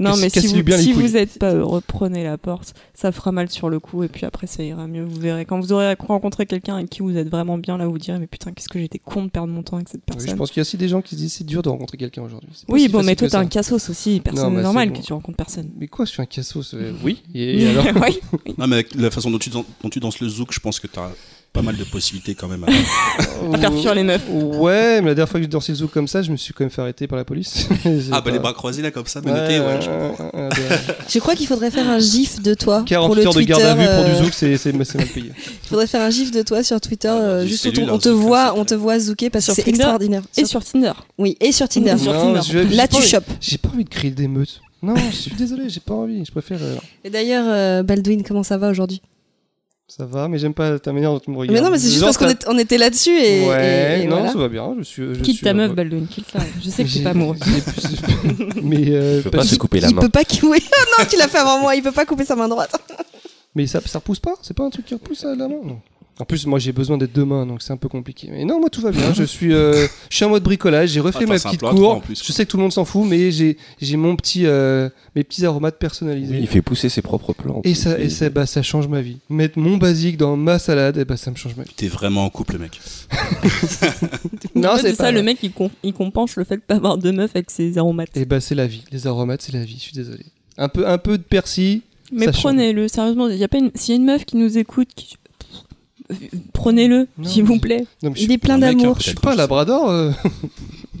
Non, 0.00 0.16
mais 0.16 0.28
si, 0.30 0.46
vous, 0.46 0.62
bien 0.62 0.76
les 0.76 0.82
si 0.82 0.92
couilles. 0.92 1.02
vous 1.02 1.16
êtes 1.16 1.38
pas 1.38 1.52
heureux, 1.52 1.82
prenez 1.84 2.22
la 2.24 2.38
porte. 2.38 2.74
Ça 2.94 3.10
fera 3.12 3.32
mal 3.32 3.50
sur 3.50 3.68
le 3.68 3.80
coup, 3.80 4.04
et 4.04 4.08
puis 4.08 4.24
après, 4.24 4.46
ça 4.46 4.62
ira 4.62 4.86
mieux. 4.86 5.04
Vous 5.04 5.20
verrez. 5.20 5.44
Quand 5.44 5.58
vous 5.60 5.72
aurez 5.72 5.94
rencontré 5.98 6.46
quelqu'un 6.46 6.76
avec 6.76 6.88
qui 6.88 7.00
vous 7.02 7.16
êtes 7.16 7.28
vraiment 7.28 7.58
bien, 7.58 7.76
là, 7.76 7.86
vous 7.86 7.98
direz, 7.98 8.18
mais 8.18 8.26
putain, 8.28 8.52
qu'est-ce 8.52 8.68
que 8.68 8.78
j'étais 8.78 8.98
con 9.00 9.24
de 9.24 9.28
perdre 9.30 9.52
mon 9.52 9.62
temps 9.62 9.76
avec 9.76 9.88
cette 9.88 10.02
Oui, 10.02 10.14
personne. 10.14 10.30
je 10.30 10.36
pense 10.36 10.50
qu'il 10.50 10.58
y 10.58 10.60
a 10.60 10.62
aussi 10.62 10.76
des 10.76 10.88
gens 10.88 11.02
qui 11.02 11.10
se 11.16 11.20
disent 11.20 11.32
c'est 11.34 11.44
dur 11.44 11.62
de 11.62 11.68
rencontrer 11.68 11.98
quelqu'un 11.98 12.22
aujourd'hui. 12.22 12.48
Oui, 12.68 12.82
si 12.82 12.88
bon, 12.88 13.02
mais 13.02 13.16
toi, 13.16 13.28
t'es 13.28 13.36
un 13.36 13.46
cassos 13.46 13.90
aussi. 13.90 14.20
Personne 14.20 14.54
mais 14.54 14.62
normal 14.62 14.90
bon. 14.90 15.00
que 15.00 15.04
tu 15.04 15.12
rencontres 15.12 15.36
personne. 15.36 15.68
Mais 15.78 15.88
quoi, 15.88 16.04
je 16.04 16.12
suis 16.12 16.22
un 16.22 16.26
cassos 16.26 16.74
euh, 16.74 16.92
Oui. 17.04 17.22
Et, 17.34 17.62
et 17.62 17.68
alors 17.70 17.86
Oui. 17.96 18.20
Non, 18.58 18.66
mais 18.68 18.76
avec 18.76 18.94
la 18.94 19.10
façon 19.10 19.30
dont 19.30 19.38
tu, 19.38 19.50
dan- 19.50 19.64
dont 19.82 19.88
tu 19.90 19.98
danses 20.00 20.20
le 20.20 20.28
zouk, 20.28 20.52
je 20.52 20.60
pense 20.60 20.78
que 20.80 20.86
t'as 20.86 21.10
pas 21.56 21.62
mal 21.62 21.76
de 21.76 21.84
possibilités 21.84 22.34
quand 22.34 22.48
même. 22.48 22.64
À 23.52 23.58
faire 23.58 23.72
fuir 23.72 23.94
les 23.94 24.02
meufs. 24.02 24.22
Ouais, 24.30 25.00
mais 25.00 25.08
la 25.08 25.14
dernière 25.14 25.28
fois 25.28 25.38
que 25.40 25.44
j'ai 25.44 25.48
dansé 25.48 25.72
le 25.72 25.76
zouk 25.78 25.90
comme 25.90 26.08
ça, 26.08 26.20
je 26.22 26.30
me 26.30 26.36
suis 26.36 26.52
quand 26.52 26.64
même 26.64 26.70
fait 26.70 26.82
arrêter 26.82 27.06
par 27.06 27.16
la 27.16 27.24
police. 27.24 27.68
Ah 28.12 28.20
bah 28.20 28.30
les 28.30 28.38
bras 28.38 28.52
croisés 28.52 28.82
là 28.82 28.90
comme 28.90 29.06
ça, 29.06 29.20
menottés, 29.20 29.60
ouais. 29.60 29.78
je- 31.08 31.18
crois 31.18 31.34
qu'il 31.34 31.46
faudrait 31.46 31.70
faire 31.70 31.88
un 31.88 31.98
gif 31.98 32.40
de 32.42 32.54
toi. 32.54 32.78
pour 32.78 32.84
48 32.86 33.20
le 33.20 33.26
heures 33.26 33.34
de 33.34 33.40
garde 33.42 33.62
à 33.62 33.74
vue 33.74 33.84
pour 33.84 34.04
euh, 34.04 34.18
du 34.18 34.24
zouk, 34.24 34.34
c'est 34.34 34.72
mal 34.72 35.06
payé. 35.06 35.32
Il 35.36 35.68
faudrait 35.68 35.86
faire 35.86 36.02
un 36.02 36.10
gif 36.10 36.30
de 36.30 36.42
toi 36.42 36.62
sur 36.62 36.80
Twitter, 36.80 37.08
Ah, 37.10 37.16
euh, 37.20 37.46
juste 37.46 37.64
où 37.66 37.70
cellule, 37.74 37.90
on, 37.90 37.98
te 37.98 38.08
voit, 38.08 38.54
on 38.58 38.64
te 38.64 38.74
voit 38.74 38.98
zouker 38.98 39.30
parce 39.30 39.46
que 39.46 39.54
c'est 39.54 39.68
extraordinaire. 39.68 40.22
Et 40.36 40.44
Sur- 40.44 40.62
Tinder. 40.64 40.92
Oui, 41.18 41.36
et 41.40 41.52
sur 41.52 41.68
Tinder. 41.68 41.94
Là, 42.72 42.88
tu 42.88 43.02
chopes. 43.02 43.24
J'ai 43.40 43.58
pas 43.58 43.68
envie 43.68 43.84
de 43.84 43.88
créer 43.90 44.10
des 44.10 44.28
meutes. 44.28 44.60
Non, 44.82 44.94
je 45.10 45.16
suis 45.16 45.34
désolé, 45.34 45.68
j'ai 45.68 45.80
pas 45.80 45.94
envie. 45.94 46.24
Je 46.24 46.30
préfère. 46.30 46.58
euh, 46.60 46.76
Et 47.04 47.10
d'ailleurs, 47.10 47.46
euh, 47.48 47.82
Baldwin, 47.82 48.22
comment 48.22 48.42
ça 48.42 48.58
va 48.58 48.68
aujourd'hui? 48.70 49.00
Ça 49.88 50.04
va, 50.04 50.26
mais 50.26 50.38
j'aime 50.38 50.52
pas 50.52 50.78
ta 50.80 50.92
manière 50.92 51.12
dont 51.12 51.20
tu 51.20 51.30
me 51.30 51.36
regardes. 51.36 51.56
Mais 51.56 51.64
non, 51.64 51.70
mais 51.70 51.78
c'est 51.78 51.88
juste 51.90 52.00
parce 52.02 52.16
qu'on 52.18 52.24
t'as- 52.26 52.32
est- 52.32 52.48
on 52.48 52.58
était 52.58 52.76
là-dessus 52.76 53.10
et, 53.16 53.46
Ouais, 53.48 53.98
et- 54.00 54.02
et 54.02 54.06
non, 54.08 54.16
voilà. 54.16 54.32
ça 54.32 54.38
va 54.38 54.48
bien. 54.48 54.74
Je 54.78 54.82
suis. 54.82 55.14
Je 55.14 55.20
Quitte 55.20 55.36
suis 55.36 55.44
ta 55.44 55.54
meuf. 55.54 55.72
Baldwin, 55.74 56.06
quitte-la. 56.08 56.40
Je 56.60 56.68
sais 56.70 56.82
que 56.82 56.88
J'ai- 56.90 56.98
t'es 56.98 57.04
pas 57.04 57.10
amoureux. 57.10 57.36
j'ai- 57.46 58.62
mais 58.62 58.90
euh, 58.90 59.18
Je 59.18 59.28
peux 59.28 59.30
pas 59.38 59.44
se 59.44 59.54
couper 59.54 59.78
la 59.80 59.88
il 59.90 59.94
main. 59.94 60.00
peut 60.02 60.08
pas 60.08 60.24
couper. 60.24 60.58
Ah 60.72 60.84
non, 60.98 61.04
tu 61.08 61.16
l'as 61.16 61.28
fait 61.28 61.38
avant 61.38 61.60
moi. 61.60 61.76
Il 61.76 61.82
peut 61.84 61.92
pas 61.92 62.04
couper 62.04 62.24
sa 62.24 62.34
main 62.34 62.48
droite. 62.48 62.74
Mais 63.54 63.66
ça, 63.68 63.80
ça 63.86 64.00
repousse 64.00 64.18
pas 64.20 64.34
C'est 64.42 64.56
pas 64.56 64.64
un 64.64 64.70
truc 64.70 64.86
qui 64.86 64.94
repousse 64.94 65.24
à 65.24 65.28
la 65.36 65.46
main 65.48 65.60
non. 65.64 65.78
En 66.18 66.24
plus, 66.24 66.46
moi 66.46 66.58
j'ai 66.58 66.72
besoin 66.72 66.96
d'être 66.96 67.12
deux 67.12 67.26
mains, 67.26 67.44
donc 67.44 67.60
c'est 67.60 67.74
un 67.74 67.76
peu 67.76 67.88
compliqué. 67.90 68.28
Mais 68.30 68.46
non, 68.46 68.58
moi 68.58 68.70
tout 68.70 68.80
va 68.80 68.90
bien. 68.90 69.12
je 69.12 69.22
suis, 69.24 69.52
euh, 69.52 69.86
je 70.08 70.16
suis 70.16 70.24
en 70.24 70.30
mode 70.30 70.42
bricolage. 70.42 70.88
J'ai 70.88 71.00
refait 71.00 71.24
Attends, 71.24 71.28
ma 71.34 71.38
petite 71.38 71.60
cour. 71.60 71.90
en 71.96 72.00
plus, 72.00 72.22
je 72.24 72.32
sais 72.32 72.46
que 72.46 72.50
tout 72.50 72.56
le 72.56 72.62
monde 72.62 72.72
s'en 72.72 72.86
fout, 72.86 73.04
mais 73.06 73.30
j'ai, 73.30 73.58
j'ai 73.82 73.96
mon 73.98 74.16
petit, 74.16 74.46
euh, 74.46 74.88
mes 75.14 75.24
petits 75.24 75.44
aromates 75.44 75.78
personnalisés. 75.78 76.38
Il 76.40 76.46
fait 76.46 76.62
pousser 76.62 76.88
ses 76.88 77.02
propres 77.02 77.34
plantes. 77.34 77.66
Et 77.66 77.74
ça, 77.74 77.98
et 78.00 78.08
ça, 78.08 78.30
bah, 78.30 78.46
ça 78.46 78.62
change 78.62 78.88
ma 78.88 79.02
vie. 79.02 79.18
Mettre 79.28 79.58
mon 79.58 79.76
basique 79.76 80.16
dans 80.16 80.36
ma 80.38 80.58
salade, 80.58 80.96
et 80.96 81.04
bah, 81.04 81.18
ça 81.18 81.30
me 81.30 81.36
change 81.36 81.54
ma 81.54 81.64
vie. 81.64 81.74
T'es 81.76 81.88
vraiment 81.88 82.24
en 82.24 82.30
couple, 82.30 82.58
mec. 82.58 82.80
Non, 84.54 84.76
c'est 84.80 84.94
ça, 84.94 85.10
le 85.12 85.22
mec, 85.22 85.38
il, 85.42 85.52
com- 85.52 85.68
il 85.82 85.92
compense 85.92 86.36
le 86.36 86.44
fait 86.44 86.56
de 86.56 86.62
pas 86.62 86.76
avoir 86.76 86.96
de 86.98 87.10
meuf 87.10 87.30
avec 87.34 87.50
ses 87.50 87.76
aromates. 87.78 88.16
Et 88.16 88.24
bah, 88.24 88.40
c'est 88.40 88.54
la 88.54 88.66
vie. 88.66 88.84
Les 88.90 89.06
aromates, 89.06 89.42
c'est 89.42 89.52
la 89.52 89.64
vie. 89.64 89.74
Je 89.76 89.82
suis 89.82 89.92
désolé. 89.92 90.24
Un 90.56 90.68
peu, 90.68 90.88
un 90.88 90.98
peu 90.98 91.18
de 91.18 91.22
persil. 91.22 91.82
Mais 92.12 92.28
prenez-le, 92.30 92.88
sérieusement. 92.88 93.28
Y 93.28 93.44
a 93.44 93.48
pas 93.48 93.58
une... 93.58 93.70
S'il 93.74 93.94
y 93.94 93.98
a 93.98 94.00
une 94.00 94.06
meuf 94.06 94.24
qui 94.24 94.36
nous 94.36 94.56
écoute, 94.58 94.88
qui- 94.96 95.16
prenez-le, 96.52 97.08
s'il 97.24 97.44
vous 97.44 97.58
plaît. 97.58 97.86
Non, 98.02 98.12
Il 98.16 98.30
est 98.32 98.38
plein 98.38 98.54
hein, 98.54 98.58
d'amour. 98.58 98.96
je 98.98 99.04
suis 99.04 99.14
pas 99.14 99.32
un 99.32 99.36
labrador. 99.36 99.90
euh. 99.90 100.10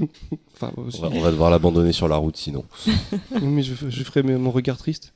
enfin, 0.56 0.72
aussi. 0.76 0.98
On 1.02 1.08
va, 1.08 1.16
on 1.16 1.20
va 1.20 1.30
devoir 1.30 1.50
l'abandonner 1.50 1.92
sur 1.92 2.08
la 2.08 2.16
route 2.16 2.36
sinon. 2.36 2.64
Mais 3.42 3.62
je, 3.62 3.72
je 3.88 4.02
ferai 4.04 4.22
mes- 4.22 4.36
mon 4.36 4.50
regard 4.50 4.76
triste. 4.78 5.12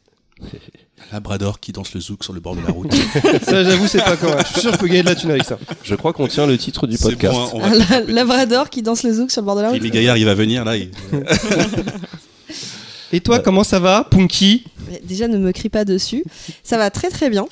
Labrador 1.12 1.60
qui 1.60 1.72
danse 1.72 1.92
le 1.92 2.00
zouk 2.00 2.24
sur 2.24 2.32
le 2.32 2.40
bord 2.40 2.56
de 2.56 2.62
la 2.62 2.70
route. 2.72 2.92
Ça, 3.42 3.62
j'avoue, 3.64 3.86
c'est 3.86 4.02
pas 4.02 4.16
quand. 4.16 4.28
Je 4.38 4.46
suis 4.52 4.60
sûr 4.62 4.70
que 4.70 4.76
je 4.76 4.80
peux 4.80 4.86
gagner 4.86 5.02
de 5.02 5.08
la 5.08 5.14
thune 5.14 5.30
avec 5.30 5.44
ça. 5.44 5.58
Je 5.82 5.94
crois 5.94 6.12
qu'on 6.14 6.28
tient 6.28 6.46
le 6.46 6.56
titre 6.56 6.86
du 6.86 6.96
C'est 6.96 7.10
podcast. 7.10 7.34
bon, 7.34 7.44
hein, 7.44 7.50
on 7.54 7.58
va- 7.58 7.66
Un 7.66 7.78
la- 7.78 8.00
labrador 8.12 8.70
qui 8.70 8.80
danse 8.80 9.02
le 9.02 9.12
zouk 9.12 9.30
sur 9.30 9.42
le 9.42 9.46
bord 9.46 9.56
de 9.56 9.60
la 9.62 9.68
route. 9.70 9.78
Rémi 9.78 9.90
Gaillard, 9.90 10.16
il 10.16 10.24
va 10.24 10.34
venir 10.34 10.64
là. 10.64 10.76
il- 10.78 10.90
Et 13.12 13.20
toi, 13.20 13.40
comment 13.40 13.64
ça 13.64 13.80
va, 13.80 14.04
Punky? 14.04 14.64
Mais 14.88 15.00
Déjà, 15.04 15.26
ne 15.28 15.36
me 15.36 15.52
crie 15.52 15.68
pas 15.68 15.84
dessus. 15.84 16.24
Ça 16.62 16.78
va 16.78 16.90
très 16.90 17.10
très 17.10 17.28
bien. 17.28 17.46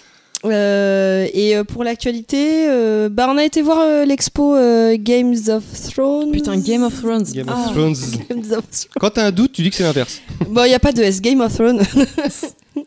Euh, 0.45 1.27
et 1.35 1.57
euh, 1.57 1.65
pour 1.65 1.83
l'actualité, 1.83 2.69
euh, 2.69 3.09
bah, 3.09 3.29
on 3.29 3.37
a 3.37 3.45
été 3.45 3.61
voir 3.61 3.79
euh, 3.81 4.05
l'expo 4.05 4.55
euh, 4.55 4.97
Games 4.99 5.37
of 5.49 5.65
Thrones. 5.93 6.31
Putain, 6.31 6.57
Game 6.59 6.85
of 6.85 7.01
Thrones. 7.01 7.25
Game 7.33 7.47
Ah. 7.49 7.67
of 7.67 7.73
Thrones. 7.75 7.95
Games 8.31 8.53
of 8.53 8.71
Thrones. 8.71 8.91
Quand 9.01 9.11
t'as 9.11 9.27
un 9.27 9.33
doute, 9.33 9.53
tu 9.53 9.63
dis 9.63 9.71
que 9.71 9.77
c'est 9.77 9.83
l'inverse. 9.83 10.21
Bon, 10.49 10.65
il 10.65 10.69
n'y 10.69 10.75
a 10.75 10.79
pas 10.79 10.93
de 10.93 11.03
S. 11.03 11.21
Game 11.21 11.41
of 11.41 11.55
Thrones. 11.55 11.81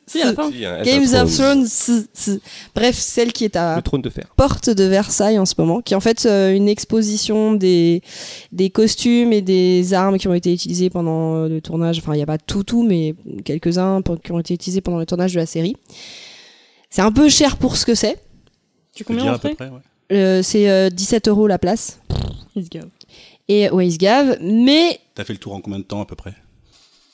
Si, 0.07 0.21
à 0.21 0.27
la 0.27 0.33
fin. 0.33 0.49
Si, 0.49 0.59
Games 0.89 1.21
of 1.21 1.33
Thrones. 1.35 1.67
Bref, 2.73 2.95
celle 2.97 3.33
qui 3.33 3.43
est 3.43 3.57
à 3.57 3.75
Le 3.75 3.81
trône 3.81 4.01
de 4.01 4.09
fer. 4.09 4.23
porte 4.37 4.69
de 4.69 4.85
Versailles 4.85 5.37
en 5.37 5.45
ce 5.45 5.53
moment, 5.57 5.81
qui 5.81 5.93
est 5.93 5.97
en 5.97 6.01
fait 6.01 6.25
euh, 6.25 6.53
une 6.55 6.69
exposition 6.69 7.53
des, 7.53 8.01
des 8.53 8.69
costumes 8.69 9.33
et 9.33 9.41
des 9.41 9.93
armes 9.93 10.17
qui 10.17 10.29
ont 10.29 10.33
été 10.33 10.53
utilisées 10.53 10.89
pendant 10.89 11.45
le 11.45 11.59
tournage. 11.59 11.99
Enfin, 11.99 12.13
il 12.13 12.17
n'y 12.17 12.23
a 12.23 12.25
pas 12.25 12.37
tout, 12.37 12.63
tout, 12.63 12.83
mais 12.83 13.15
quelques-uns 13.43 14.01
qui 14.23 14.31
ont 14.31 14.39
été 14.39 14.53
utilisés 14.53 14.79
pendant 14.79 14.97
le 14.97 15.05
tournage 15.05 15.33
de 15.33 15.39
la 15.39 15.45
série. 15.45 15.75
C'est 16.91 17.01
un 17.01 17.11
peu 17.11 17.27
cher 17.29 17.57
pour 17.57 17.77
ce 17.77 17.85
que 17.85 17.95
c'est. 17.95 18.19
Tu 18.93 19.03
combien 19.03 19.33
ouais. 19.33 19.55
Euh, 20.11 20.43
c'est 20.43 20.69
euh, 20.69 20.89
17 20.89 21.29
euros 21.29 21.47
la 21.47 21.57
place. 21.57 21.99
Il 22.55 22.65
se 22.65 22.69
gave. 22.69 22.87
Et 23.47 23.69
ouais, 23.69 23.87
ils 23.87 23.93
se 23.93 23.97
gavent, 23.97 24.37
mais 24.41 24.99
T'as 25.15 25.23
fait 25.23 25.33
le 25.33 25.39
tour 25.39 25.53
en 25.55 25.61
combien 25.61 25.79
de 25.79 25.83
temps 25.85 26.01
à 26.01 26.05
peu 26.05 26.15
près? 26.15 26.33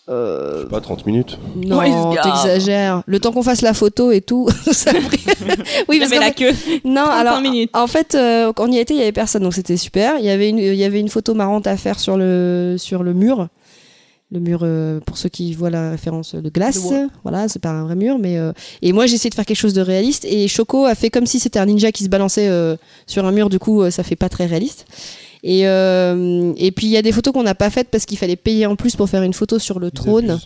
Euh, 0.10 0.66
Pas 0.68 0.80
30 0.82 1.06
minutes. 1.06 1.38
non, 1.58 1.82
ils 1.84 1.92
gavent. 2.16 2.24
t'exagères. 2.24 3.04
Le 3.06 3.20
temps 3.20 3.32
qu'on 3.34 3.44
fasse 3.44 3.62
la 3.62 3.74
photo 3.74 4.12
et 4.12 4.22
tout, 4.22 4.48
ça 4.72 4.92
a 4.92 4.94
pris. 5.02 5.24
oui, 5.90 6.00
parce 6.00 6.12
avait 6.12 6.16
qu'en 6.16 6.22
la 6.22 6.28
fait- 6.28 6.34
queue. 6.34 6.80
non, 6.86 7.04
35 7.04 7.12
alors 7.20 7.42
minutes. 7.42 7.70
en 7.74 7.88
fait, 7.88 8.16
euh, 8.16 8.54
quand 8.54 8.68
on 8.70 8.72
y 8.72 8.78
était, 8.80 8.94
il 8.94 8.98
y 9.00 9.02
avait 9.04 9.12
personne, 9.12 9.44
donc 9.44 9.54
c'était 9.54 9.78
super. 9.78 10.18
Il 10.20 10.26
y 10.26 10.30
avait 10.30 10.50
une, 10.50 10.60
il 10.60 10.76
y 10.76 10.84
avait 10.86 11.00
une 11.02 11.10
photo 11.10 11.34
marrante 11.36 11.68
à 11.68 11.76
faire 11.78 12.00
sur 12.00 12.18
le 12.18 12.76
sur 12.80 13.04
le 13.04 13.14
mur. 13.14 13.50
Le 14.30 14.42
mur, 14.42 14.60
euh, 14.64 15.00
pour 15.06 15.18
ceux 15.18 15.30
qui 15.30 15.54
voient 15.54 15.70
la 15.70 15.92
référence 15.92 16.36
de 16.36 16.50
glace, 16.50 16.80
voilà, 17.24 17.48
c'est 17.48 17.60
pas 17.62 17.70
un 17.70 17.86
vrai 17.86 17.96
mur, 17.96 18.18
mais 18.20 18.38
euh, 18.38 18.52
et 18.82 18.92
moi 18.92 19.06
j'ai 19.06 19.16
essayé 19.16 19.30
de 19.30 19.36
faire 19.36 19.46
quelque 19.46 19.56
chose 19.58 19.74
de 19.74 19.80
réaliste 19.82 20.26
et 20.26 20.50
Choco 20.50 20.84
a 20.84 20.96
fait 20.96 21.10
comme 21.10 21.26
si 21.26 21.40
c'était 21.40 21.60
un 21.60 21.66
ninja 21.66 21.94
qui 21.94 22.04
se 22.04 22.10
balançait 22.10 22.50
euh, 22.50 22.76
sur 23.06 23.24
un 23.26 23.32
mur, 23.32 23.48
du 23.50 23.58
coup 23.58 23.82
euh, 23.84 23.90
ça 23.90 24.04
fait 24.04 24.18
pas 24.18 24.28
très 24.28 24.46
réaliste. 24.46 24.86
Et, 25.44 25.66
euh, 25.68 26.52
et 26.58 26.72
puis 26.72 26.88
il 26.88 26.90
y 26.90 26.98
a 26.98 27.02
des 27.02 27.14
photos 27.14 27.34
qu'on 27.34 27.44
n'a 27.44 27.56
pas 27.56 27.70
faites 27.70 27.88
parce 27.90 28.06
qu'il 28.06 28.18
fallait 28.18 28.36
payer 28.36 28.66
en 28.66 28.76
plus 28.76 28.98
pour 28.98 29.08
faire 29.08 29.24
une 29.24 29.34
photo 29.34 29.60
sur 29.60 29.80
le 29.80 29.92
trône, 29.92 30.38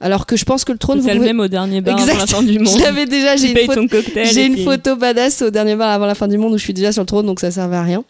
alors 0.00 0.26
que 0.26 0.34
je 0.36 0.44
pense 0.44 0.64
que 0.64 0.72
le 0.72 0.78
trône, 0.78 0.98
vous 0.98 1.06
le 1.06 1.14
pouvez... 1.14 1.26
même 1.26 1.38
au 1.38 1.46
dernier 1.46 1.80
bar 1.82 1.94
avant 1.96 2.06
la 2.06 2.12
Exact. 2.14 2.30
fin 2.36 2.42
du 2.42 2.58
monde. 2.58 2.76
Je 2.76 2.82
l'avais 2.82 3.06
déjà, 3.06 3.36
j'ai 3.36 3.42
Tu 3.44 3.48
une 3.50 3.54
payes 3.54 3.66
photo. 3.66 3.80
ton 3.82 3.86
cocktail. 3.88 4.26
J'ai 4.26 4.40
et 4.42 4.46
une 4.46 4.54
puis- 4.54 4.64
photo 4.64 4.96
badass 4.96 5.42
au 5.42 5.50
dernier 5.50 5.76
bar 5.76 5.90
avant 5.90 6.06
la 6.06 6.16
fin 6.16 6.26
du 6.26 6.36
monde 6.36 6.54
où 6.54 6.58
je 6.58 6.64
suis 6.64 6.74
déjà 6.74 6.90
sur 6.90 7.02
le 7.02 7.06
trône, 7.06 7.26
donc 7.26 7.38
ça 7.38 7.52
servait 7.52 7.76
à 7.76 7.82
rien. 7.84 8.02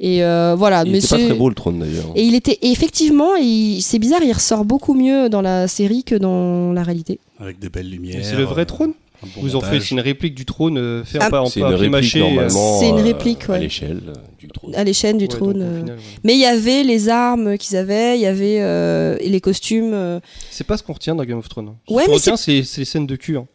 Et 0.00 0.24
euh, 0.24 0.54
voilà, 0.56 0.82
Il 0.84 0.92
mais 0.92 0.98
était 0.98 1.08
pas 1.08 1.18
très 1.18 1.34
beau 1.34 1.48
le 1.48 1.54
trône 1.54 1.78
d'ailleurs. 1.78 2.06
Et 2.16 2.22
il 2.24 2.34
était 2.34 2.58
et 2.62 2.70
effectivement, 2.70 3.36
il- 3.36 3.80
c'est 3.80 3.98
bizarre, 3.98 4.22
il 4.24 4.32
ressort 4.32 4.64
beaucoup 4.64 4.94
mieux 4.94 5.28
dans 5.28 5.40
la 5.42 5.68
série 5.68 6.02
que 6.04 6.14
dans 6.16 6.72
la 6.72 6.82
réalité. 6.82 7.20
Avec 7.40 7.58
de 7.60 7.68
belles 7.68 7.88
lumières. 7.90 8.16
Mais 8.18 8.24
c'est 8.24 8.36
le 8.36 8.44
vrai 8.44 8.62
euh, 8.62 8.66
trône 8.66 8.92
bon 9.22 9.40
Vous 9.40 9.56
en 9.56 9.60
faites 9.60 9.90
une 9.90 10.00
réplique 10.00 10.34
du 10.34 10.44
trône 10.44 10.76
euh, 10.78 11.04
fait 11.04 11.18
Ah, 11.20 11.30
pas 11.30 11.40
en 11.40 11.46
C'est 11.46 11.60
une 11.60 11.66
euh, 11.66 12.18
normalement. 12.18 12.80
C'est 12.80 12.88
une 12.88 13.00
réplique, 13.00 13.48
ouais. 13.48 13.54
À 13.54 13.58
l'échelle 13.58 14.00
du 14.38 14.48
trône. 14.48 14.74
À 14.74 14.84
l'échelle 14.84 15.16
du 15.16 15.24
ouais, 15.24 15.28
trône. 15.28 15.52
donc, 15.60 15.62
au 15.62 15.64
euh. 15.74 15.78
final, 15.80 15.96
ouais. 15.96 16.02
Mais 16.24 16.34
il 16.34 16.40
y 16.40 16.44
avait 16.46 16.82
les 16.82 17.08
armes 17.08 17.56
qu'ils 17.56 17.76
avaient, 17.76 18.18
il 18.18 18.20
y 18.22 18.26
avait 18.26 18.58
euh, 18.60 19.16
et 19.20 19.28
les 19.30 19.40
costumes. 19.40 19.92
euh, 19.94 20.20
C'est 20.50 20.66
pas 20.66 20.76
ce 20.76 20.82
qu'on 20.82 20.92
retient 20.92 21.14
dans 21.14 21.24
Game 21.24 21.38
of 21.38 21.48
Thrones. 21.48 21.72
Ce 21.88 21.94
Ouais, 21.94 22.02
qu'on 22.04 22.10
mais 22.10 22.16
retient, 22.16 22.36
c'est 22.36 22.62
c'est 22.64 22.80
les 22.82 22.84
scènes 22.84 23.06
de 23.06 23.16
cul. 23.16 23.36
hein. 23.38 23.46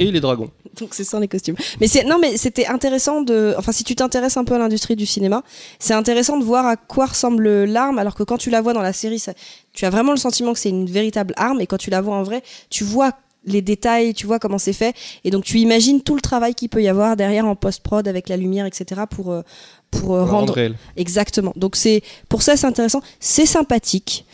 Et 0.00 0.10
les 0.10 0.20
dragons. 0.20 0.50
Donc 0.78 0.94
c'est 0.94 1.04
ça 1.04 1.18
les 1.20 1.28
costumes. 1.28 1.56
Mais 1.80 1.88
c'est 1.88 2.04
non 2.04 2.18
mais 2.18 2.36
c'était 2.36 2.66
intéressant 2.66 3.22
de 3.22 3.54
enfin 3.58 3.72
si 3.72 3.84
tu 3.84 3.94
t'intéresses 3.94 4.36
un 4.36 4.44
peu 4.44 4.54
à 4.54 4.58
l'industrie 4.58 4.96
du 4.96 5.06
cinéma, 5.06 5.42
c'est 5.78 5.94
intéressant 5.94 6.38
de 6.38 6.44
voir 6.44 6.66
à 6.66 6.76
quoi 6.76 7.06
ressemble 7.06 7.64
l'arme 7.64 7.98
alors 7.98 8.14
que 8.14 8.22
quand 8.22 8.38
tu 8.38 8.50
la 8.50 8.60
vois 8.60 8.72
dans 8.72 8.82
la 8.82 8.92
série 8.92 9.18
ça, 9.18 9.32
tu 9.72 9.84
as 9.84 9.90
vraiment 9.90 10.12
le 10.12 10.18
sentiment 10.18 10.52
que 10.52 10.58
c'est 10.58 10.70
une 10.70 10.86
véritable 10.90 11.34
arme 11.36 11.60
et 11.60 11.66
quand 11.66 11.78
tu 11.78 11.90
la 11.90 12.00
vois 12.00 12.16
en 12.16 12.22
vrai, 12.22 12.42
tu 12.70 12.84
vois 12.84 13.12
les 13.44 13.62
détails, 13.62 14.14
tu 14.14 14.26
vois 14.26 14.38
comment 14.38 14.58
c'est 14.58 14.72
fait 14.72 14.94
et 15.24 15.30
donc 15.30 15.44
tu 15.44 15.58
imagines 15.58 16.02
tout 16.02 16.14
le 16.14 16.20
travail 16.20 16.54
qu'il 16.54 16.68
peut 16.68 16.82
y 16.82 16.88
avoir 16.88 17.16
derrière 17.16 17.46
en 17.46 17.56
post-prod 17.56 18.06
avec 18.06 18.28
la 18.28 18.36
lumière 18.36 18.66
etc 18.66 19.02
pour 19.08 19.32
euh, 19.32 19.42
pour, 19.90 20.14
euh, 20.14 20.20
Pour 20.20 20.30
rendre 20.30 20.32
rendre 20.40 20.52
réelle. 20.54 20.76
exactement. 20.96 21.52
Donc 21.56 21.76
c'est 21.76 22.02
pour 22.28 22.42
ça 22.42 22.56
c'est 22.56 22.66
intéressant, 22.66 23.00
c'est 23.20 23.46
sympathique. 23.46 24.26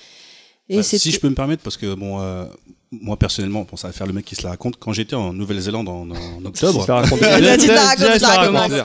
Et 0.69 0.79
Bah, 0.79 0.83
si 0.83 1.11
je 1.11 1.21
peux 1.21 1.29
me 1.29 1.35
permettre, 1.35 1.63
parce 1.63 1.77
que 1.77 1.95
bon, 1.95 2.21
euh, 2.21 2.47
moi 3.01 3.17
personnellement, 3.19 3.67
bon, 3.71 3.77
ça 3.77 3.89
va 3.89 3.93
faire 3.93 4.07
le 4.07 4.13
mec 4.13 4.25
qui 4.25 4.35
se 4.35 4.43
la 4.43 4.51
raconte. 4.51 4.77
Quand 4.79 4.93
j'étais 4.93 5.15
en 5.17 5.33
Nouvelle-Zélande 5.33 5.89
en, 5.89 6.09
en 6.11 6.45
octobre. 6.45 6.87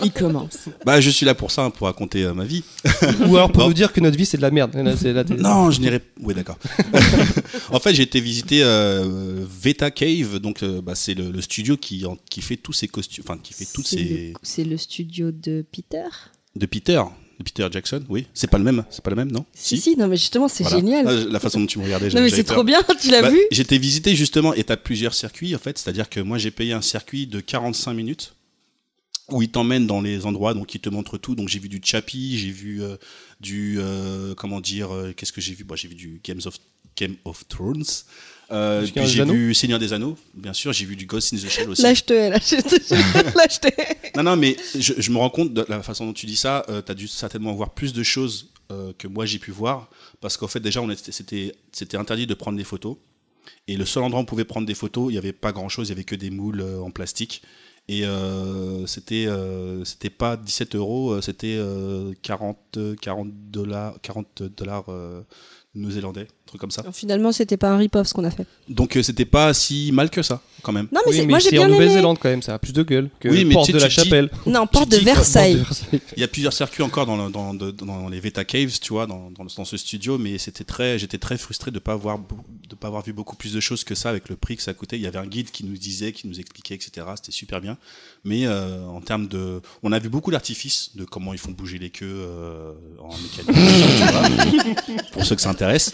Il 0.03 0.11
commence. 0.11 0.57
bah, 0.85 1.01
je 1.01 1.09
suis 1.09 1.25
là 1.25 1.35
pour 1.35 1.51
ça, 1.51 1.63
hein, 1.63 1.69
pour 1.69 1.87
raconter 1.87 2.23
euh, 2.23 2.33
ma 2.33 2.45
vie. 2.45 2.63
Ou 3.27 3.35
alors 3.37 3.51
pour 3.51 3.63
Bon. 3.63 3.67
nous 3.67 3.73
dire 3.73 3.91
que 3.93 3.99
notre 3.99 4.17
vie 4.17 4.25
c'est 4.25 4.37
de 4.37 4.41
la 4.41 4.51
merde. 4.51 4.73
Là, 4.75 4.83
là, 5.13 5.23
Non, 5.37 5.71
je 5.71 5.81
n'irai. 5.81 6.01
Oui, 6.21 6.33
d'accord. 6.33 6.57
en 7.71 7.79
fait, 7.79 7.93
j'ai 7.93 8.03
été 8.03 8.19
visiter 8.21 8.61
euh, 8.63 9.43
Veta 9.61 9.91
Cave, 9.91 10.39
donc 10.39 10.63
euh, 10.63 10.81
bah, 10.81 10.95
c'est 10.95 11.13
le, 11.13 11.31
le 11.31 11.41
studio 11.41 11.77
qui, 11.77 12.05
en- 12.05 12.17
qui 12.29 12.41
fait 12.41 12.57
tous 12.57 12.73
ces 12.73 12.87
costumes, 12.87 13.23
enfin 13.27 13.39
qui 13.41 13.53
fait 13.53 13.67
toutes 13.71 13.87
c'est 13.87 13.97
ces 13.97 14.03
le, 14.03 14.33
c'est 14.43 14.63
le 14.63 14.77
studio 14.77 15.31
de 15.31 15.65
Peter? 15.71 16.05
de 16.55 16.65
Peter, 16.65 17.01
Peter 17.43 17.67
Jackson. 17.71 18.03
Oui, 18.09 18.27
c'est 18.33 18.49
pas 18.49 18.57
le 18.57 18.63
même, 18.63 18.83
c'est 18.89 19.03
pas 19.03 19.09
le 19.09 19.15
même, 19.15 19.31
non 19.31 19.45
Si 19.53 19.77
si, 19.77 19.95
non 19.97 20.07
mais 20.07 20.17
justement 20.17 20.47
c'est 20.47 20.63
Voilà. 20.63 20.77
génial. 20.77 21.05
Ah, 21.07 21.13
La 21.31 21.39
façon 21.39 21.59
dont 21.59 21.65
tu 21.65 21.79
me 21.79 21.83
regardais. 21.85 22.09
non 22.09 22.21
mais 22.21 22.29
c'est 22.29 22.43
trop 22.43 22.63
bien, 22.63 22.81
tu 23.01 23.09
l'as 23.11 23.21
Bah, 23.21 23.29
vu 23.31 23.39
été 23.51 23.77
visiter 23.77 24.15
justement, 24.15 24.53
et 24.53 24.63
tu 24.63 24.71
as 24.71 24.77
plusieurs 24.77 25.13
circuits 25.13 25.55
en 25.55 25.59
fait, 25.59 25.77
c'est-à-dire 25.77 26.09
que 26.09 26.19
moi 26.19 26.37
j'ai 26.37 26.51
payé 26.51 26.73
un 26.73 26.81
circuit 26.81 27.27
de 27.27 27.39
45 27.39 27.93
minutes 27.93 28.33
où 29.31 29.41
il 29.43 29.49
t'emmène 29.49 29.85
dans 29.85 30.01
les 30.01 30.25
endroits, 30.25 30.53
donc 30.53 30.73
il 30.73 30.79
te 30.81 30.89
montre 30.89 31.17
tout. 31.17 31.35
Donc 31.35 31.49
j'ai 31.49 31.59
vu 31.59 31.69
du 31.69 31.79
Chappie, 31.83 32.37
j'ai 32.39 32.49
vu 32.49 32.81
euh, 32.81 32.97
du, 33.39 33.77
euh, 33.79 34.33
comment 34.35 34.59
dire, 34.59 34.91
euh, 34.93 35.13
qu'est-ce 35.15 35.31
que 35.31 35.39
j'ai 35.41 35.53
vu? 35.53 35.65
J'ai 35.75 35.87
vu 35.87 35.93
du 35.95 36.19
Games 36.23 36.41
of, 36.45 36.57
Game 36.97 37.15
of 37.25 37.47
Thrones. 37.47 37.83
Euh, 38.51 38.81
puis 38.85 39.05
j'ai 39.05 39.23
vu 39.25 39.53
Seigneur 39.53 39.77
des 39.79 39.93
Anneaux, 39.93 40.17
bien 40.33 40.53
sûr. 40.53 40.73
J'ai 40.73 40.85
vu 40.85 40.95
du 40.95 41.05
Ghost 41.05 41.33
in 41.33 41.37
the 41.37 41.49
Shell 41.49 41.69
aussi. 41.69 41.81
Lâche-te, 41.83 42.29
lâche-te. 42.31 43.67
Non, 44.17 44.23
non, 44.23 44.35
mais 44.35 44.57
je, 44.77 44.93
je 44.97 45.11
me 45.11 45.17
rends 45.17 45.29
compte 45.29 45.53
de 45.53 45.65
la 45.69 45.81
façon 45.83 46.05
dont 46.07 46.13
tu 46.13 46.25
dis 46.25 46.35
ça. 46.35 46.65
Euh, 46.69 46.81
tu 46.83 46.91
as 46.91 46.95
dû 46.95 47.07
certainement 47.07 47.53
voir 47.53 47.73
plus 47.73 47.93
de 47.93 48.01
choses 48.03 48.49
euh, 48.71 48.91
que 48.97 49.07
moi 49.07 49.25
j'ai 49.25 49.39
pu 49.39 49.51
voir. 49.51 49.89
Parce 50.19 50.35
qu'en 50.35 50.47
fait, 50.47 50.59
déjà, 50.59 50.81
on 50.81 50.89
était- 50.89 51.11
c'était 51.11 51.55
c'était 51.71 51.97
interdit 51.97 52.25
de 52.27 52.33
prendre 52.33 52.57
des 52.57 52.63
photos. 52.63 52.97
Et 53.67 53.77
le 53.77 53.85
seul 53.85 54.03
endroit 54.03 54.19
où 54.19 54.23
on 54.23 54.25
pouvait 54.25 54.45
prendre 54.45 54.65
des 54.67 54.75
photos, 54.75 55.09
il 55.09 55.13
n'y 55.13 55.17
avait 55.19 55.31
pas 55.33 55.51
grand 55.51 55.69
chose. 55.69 55.87
Il 55.87 55.91
n'y 55.91 55.97
avait 55.97 56.03
que 56.03 56.15
des 56.15 56.29
moules 56.31 56.61
euh, 56.61 56.79
en 56.81 56.91
plastique. 56.91 57.41
Et 57.87 58.05
euh, 58.05 58.85
c'était 58.85 59.25
euh, 59.27 59.83
c'était 59.85 60.11
pas 60.11 60.37
17 60.37 60.75
euros, 60.75 61.19
c'était 61.21 61.55
euh, 61.57 62.13
40 62.21 62.77
40 63.01 63.29
dollars 63.49 63.95
40 64.03 64.43
dollars 64.55 64.85
euh, 64.89 65.21
néo-zélandais, 65.73 66.27
truc 66.49 66.59
comme 66.61 66.71
ça. 66.71 66.81
Alors, 66.81 66.93
Finalement, 66.95 67.31
c'était 67.31 67.57
pas 67.57 67.69
un 67.69 67.77
rip-off 67.77 68.07
ce 68.07 68.13
qu'on 68.13 68.23
a 68.25 68.31
fait. 68.31 68.45
Donc 68.67 68.97
euh, 68.97 69.03
c'était 69.03 69.25
pas 69.25 69.53
si 69.53 69.91
mal 69.93 70.09
que 70.09 70.21
ça, 70.21 70.41
quand 70.61 70.71
même. 70.73 70.87
Non, 70.91 70.99
mais, 71.05 71.11
Oui, 71.13 71.17
mais 71.21 71.25
moi 71.27 71.39
j'ai 71.39 71.51
bien 71.51 71.61
en 71.61 71.65
aimé. 71.65 71.73
Nouvelle-Zélande 71.75 72.17
quand 72.19 72.29
même, 72.29 72.41
ça 72.41 72.53
a 72.55 72.59
plus 72.59 72.73
de 72.73 72.83
gueule 72.83 73.09
que 73.19 73.29
Oui, 73.29 73.45
mais 73.45 73.53
Porte 73.53 73.67
tu- 73.67 73.71
de 73.73 73.79
la 73.79 73.89
Chapelle. 73.89 74.29
Non, 74.45 74.67
porte 74.67 74.89
de 74.89 74.97
Versailles. 74.97 75.55
Porte 75.57 75.69
de 75.69 75.89
Versailles. 75.91 76.01
Il 76.17 76.21
y 76.21 76.23
a 76.23 76.27
plusieurs 76.27 76.53
circuits 76.53 76.83
encore 76.83 77.05
dans, 77.05 77.17
le- 77.25 77.31
dans, 77.31 77.53
de- 77.53 77.71
dans 77.71 78.09
les 78.09 78.19
Veta 78.19 78.43
Caves, 78.43 78.77
tu 78.79 78.93
vois, 78.93 79.07
dans, 79.07 79.31
dans, 79.31 79.45
dans 79.55 79.65
ce 79.65 79.77
studio, 79.77 80.17
mais 80.17 80.37
c'était 80.37 80.63
très, 80.63 80.99
j'étais 80.99 81.17
très 81.17 81.37
frustré 81.37 81.71
de 81.71 81.79
pas 81.79 81.93
avoir 81.93 82.19
de 82.69 82.75
pas 82.75 82.87
avoir 82.87 83.03
vu 83.03 83.13
beaucoup 83.13 83.35
plus 83.35 83.53
de 83.53 83.59
choses 83.59 83.83
que 83.83 83.95
ça 83.95 84.09
avec 84.09 84.29
le 84.29 84.35
prix 84.35 84.55
que 84.55 84.61
ça 84.63 84.73
coûtait. 84.73 84.95
Il 84.97 85.01
y 85.01 85.07
avait 85.07 85.17
un 85.17 85.25
guide 85.25 85.49
qui 85.51 85.65
nous 85.65 85.75
disait, 85.77 86.11
qui 86.11 86.27
nous 86.27 86.39
expliquait, 86.39 86.75
etc. 86.75 87.05
C'était 87.15 87.31
super 87.31 87.61
bien. 87.61 87.77
Mais 88.25 88.45
euh, 88.45 88.85
en 88.87 88.99
termes 88.99 89.27
de, 89.27 89.61
on 89.81 89.91
a 89.93 89.99
vu 89.99 90.09
beaucoup 90.09 90.29
d'artifices 90.29 90.91
de 90.95 91.05
comment 91.05 91.31
ils 91.33 91.39
font 91.39 91.51
bouger 91.51 91.79
les 91.79 91.89
queues 91.89 92.05
euh, 92.05 92.73
en 92.99 93.15
mécanique, 93.17 94.77
pour 95.13 95.25
ceux 95.25 95.35
que 95.35 95.41
ça 95.41 95.49
intéresse. 95.51 95.91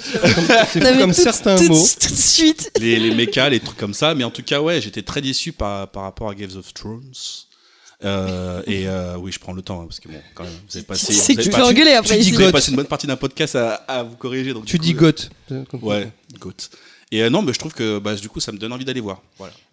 C'est 0.70 0.80
mais 0.82 0.98
comme 0.98 1.14
tout- 1.14 1.22
certains 1.22 1.56
tout, 1.56 1.68
mots. 1.70 1.86
Tout 2.00 2.10
de 2.10 2.16
suite. 2.16 2.72
les, 2.80 3.00
les 3.00 3.14
mechas, 3.14 3.50
les 3.50 3.60
trucs 3.60 3.78
comme 3.78 3.94
ça. 3.94 4.16
Mais 4.16 4.24
en 4.24 4.32
tout 4.32 4.42
cas, 4.44 4.60
ouais, 4.62 4.82
j'étais 4.82 5.04
très 5.04 5.22
déçu 5.22 5.52
par, 5.52 5.88
par 5.92 6.04
rapport 6.04 6.30
à 6.30 6.36
Games 6.36 6.56
of 6.58 6.74
Thrones. 6.74 7.04
Euh, 8.04 8.62
et 8.68 8.88
euh, 8.90 9.16
oui, 9.18 9.32
je 9.32 9.40
prends 9.40 9.54
le 9.54 9.62
temps 9.62 9.82
hein, 9.82 9.86
parce 9.88 10.00
que 10.02 10.10
bon, 10.10 10.20
quand 10.34 10.44
même, 10.44 10.52
vous 10.70 10.78
avez 10.78 10.86
passé. 10.86 11.14
C'est 11.14 11.34
que 11.36 11.42
tu 11.42 11.50
peux 11.50 11.64
engueuler 11.64 11.94
après 11.94 12.18
tu 12.18 12.24
dis 12.24 12.32
vous 12.32 12.42
avez 12.42 12.52
passé 12.52 12.72
une 12.72 12.76
bonne 12.76 12.88
partie 12.88 13.08
d'un 13.08 13.16
podcast 13.16 13.56
à, 13.56 13.76
à 13.88 14.04
vous 14.04 14.16
corriger. 14.18 14.54
Donc 14.54 14.66
Tu 14.66 14.78
dis 14.78 14.94
goth. 14.94 15.30
Ouais, 15.82 16.12
goat. 16.40 16.52
Et 17.12 17.22
euh, 17.22 17.30
non, 17.30 17.42
mais 17.42 17.54
je 17.54 17.60
trouve 17.60 17.74
que 17.74 18.00
bah, 18.00 18.16
du 18.16 18.30
coup, 18.30 18.40
ça 18.40 18.52
me 18.52 18.58
donne 18.58 18.74
envie 18.74 18.86
d'aller 18.86 19.02
voir. 19.02 19.22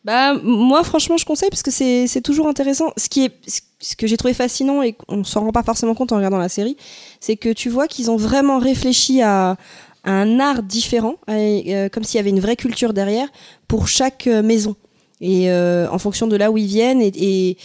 Bah, 0.04 0.34
moi, 0.42 0.84
franchement, 0.84 1.16
je 1.16 1.24
conseille 1.24 1.50
parce 1.50 1.62
que 1.62 1.70
c'est 1.70 2.20
toujours 2.22 2.46
intéressant. 2.46 2.92
Ce 2.96 3.08
qui 3.08 3.24
est, 3.24 3.32
ce 3.80 3.96
que 3.96 4.06
j'ai 4.06 4.16
trouvé 4.16 4.34
fascinant 4.34 4.82
et 4.82 4.92
qu'on 4.92 5.24
s'en 5.24 5.40
rend 5.40 5.52
pas 5.52 5.62
forcément 5.62 5.94
compte 5.94 6.12
en 6.12 6.16
regardant 6.16 6.38
la 6.38 6.48
série, 6.48 6.76
c'est 7.20 7.36
que 7.36 7.52
tu 7.52 7.70
vois 7.70 7.88
qu'ils 7.88 8.10
ont 8.10 8.16
vraiment 8.16 8.58
réfléchi 8.58 9.22
à, 9.22 9.56
un 10.04 10.40
art 10.40 10.64
différent, 10.64 11.14
euh, 11.30 11.88
comme 11.88 12.02
s'il 12.02 12.18
y 12.18 12.20
avait 12.20 12.30
une 12.30 12.40
vraie 12.40 12.56
culture 12.56 12.92
derrière 12.92 13.28
pour 13.68 13.86
chaque 13.86 14.26
euh, 14.26 14.42
maison. 14.42 14.74
Et 15.20 15.48
en 15.52 15.98
fonction 16.00 16.26
de 16.26 16.34
là 16.34 16.50
où 16.50 16.58
ils 16.58 16.66
viennent 16.66 17.00
et 17.00 17.56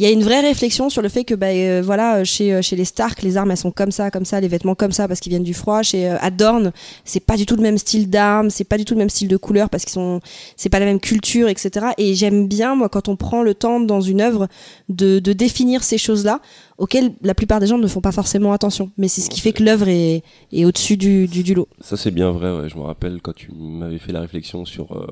il 0.00 0.04
y 0.04 0.06
a 0.06 0.12
une 0.12 0.22
vraie 0.22 0.40
réflexion 0.40 0.88
sur 0.88 1.02
le 1.02 1.10
fait 1.10 1.24
que 1.24 1.34
bah, 1.34 1.48
euh, 1.48 1.82
voilà 1.84 2.24
chez 2.24 2.54
euh, 2.54 2.62
chez 2.62 2.74
les 2.74 2.86
Stark 2.86 3.20
les 3.20 3.36
armes 3.36 3.50
elles 3.50 3.58
sont 3.58 3.70
comme 3.70 3.90
ça 3.90 4.10
comme 4.10 4.24
ça 4.24 4.40
les 4.40 4.48
vêtements 4.48 4.74
comme 4.74 4.92
ça 4.92 5.06
parce 5.06 5.20
qu'ils 5.20 5.28
viennent 5.28 5.44
du 5.44 5.52
froid. 5.52 5.82
Chez 5.82 6.08
euh, 6.08 6.16
Adorn 6.20 6.72
c'est 7.04 7.20
pas 7.20 7.36
du 7.36 7.44
tout 7.44 7.54
le 7.54 7.62
même 7.62 7.76
style 7.76 8.08
d'armes 8.08 8.48
c'est 8.48 8.64
pas 8.64 8.78
du 8.78 8.86
tout 8.86 8.94
le 8.94 8.98
même 8.98 9.10
style 9.10 9.28
de 9.28 9.36
couleur 9.36 9.68
parce 9.68 9.84
qu'ils 9.84 9.92
sont 9.92 10.22
c'est 10.56 10.70
pas 10.70 10.78
la 10.80 10.86
même 10.86 11.00
culture 11.00 11.48
etc 11.48 11.88
et 11.98 12.14
j'aime 12.14 12.48
bien 12.48 12.74
moi 12.74 12.88
quand 12.88 13.08
on 13.08 13.16
prend 13.16 13.42
le 13.42 13.52
temps 13.52 13.78
dans 13.78 14.00
une 14.00 14.22
œuvre 14.22 14.48
de, 14.88 15.18
définir 15.18 15.84
ces 15.84 15.98
choses 15.98 16.24
là 16.24 16.40
auxquelles 16.78 17.12
la 17.20 17.34
plupart 17.34 17.60
des 17.60 17.66
gens 17.66 17.76
ne 17.76 17.86
font 17.86 18.00
pas 18.00 18.10
forcément 18.10 18.54
attention. 18.54 18.90
Mais 18.96 19.06
c'est 19.06 19.20
ce 19.20 19.28
qui 19.28 19.40
fait 19.40 19.52
que 19.52 19.62
l'œuvre 19.62 19.88
est, 19.88 20.22
est 20.50 20.64
au 20.64 20.72
dessus 20.72 20.96
du, 20.96 21.28
du, 21.28 21.54
lot. 21.54 21.68
Ça 21.80 21.98
c'est 21.98 22.10
bien 22.10 22.30
vrai, 22.30 22.50
ouais. 22.56 22.70
je 22.70 22.76
me 22.76 22.82
rappelle 22.82 23.20
quand 23.22 23.34
tu 23.34 23.52
m'avais 23.52 23.98
fait 23.98 24.12
la 24.12 24.20
réflexion 24.20 24.64
sur 24.64 24.96
euh, 24.96 25.06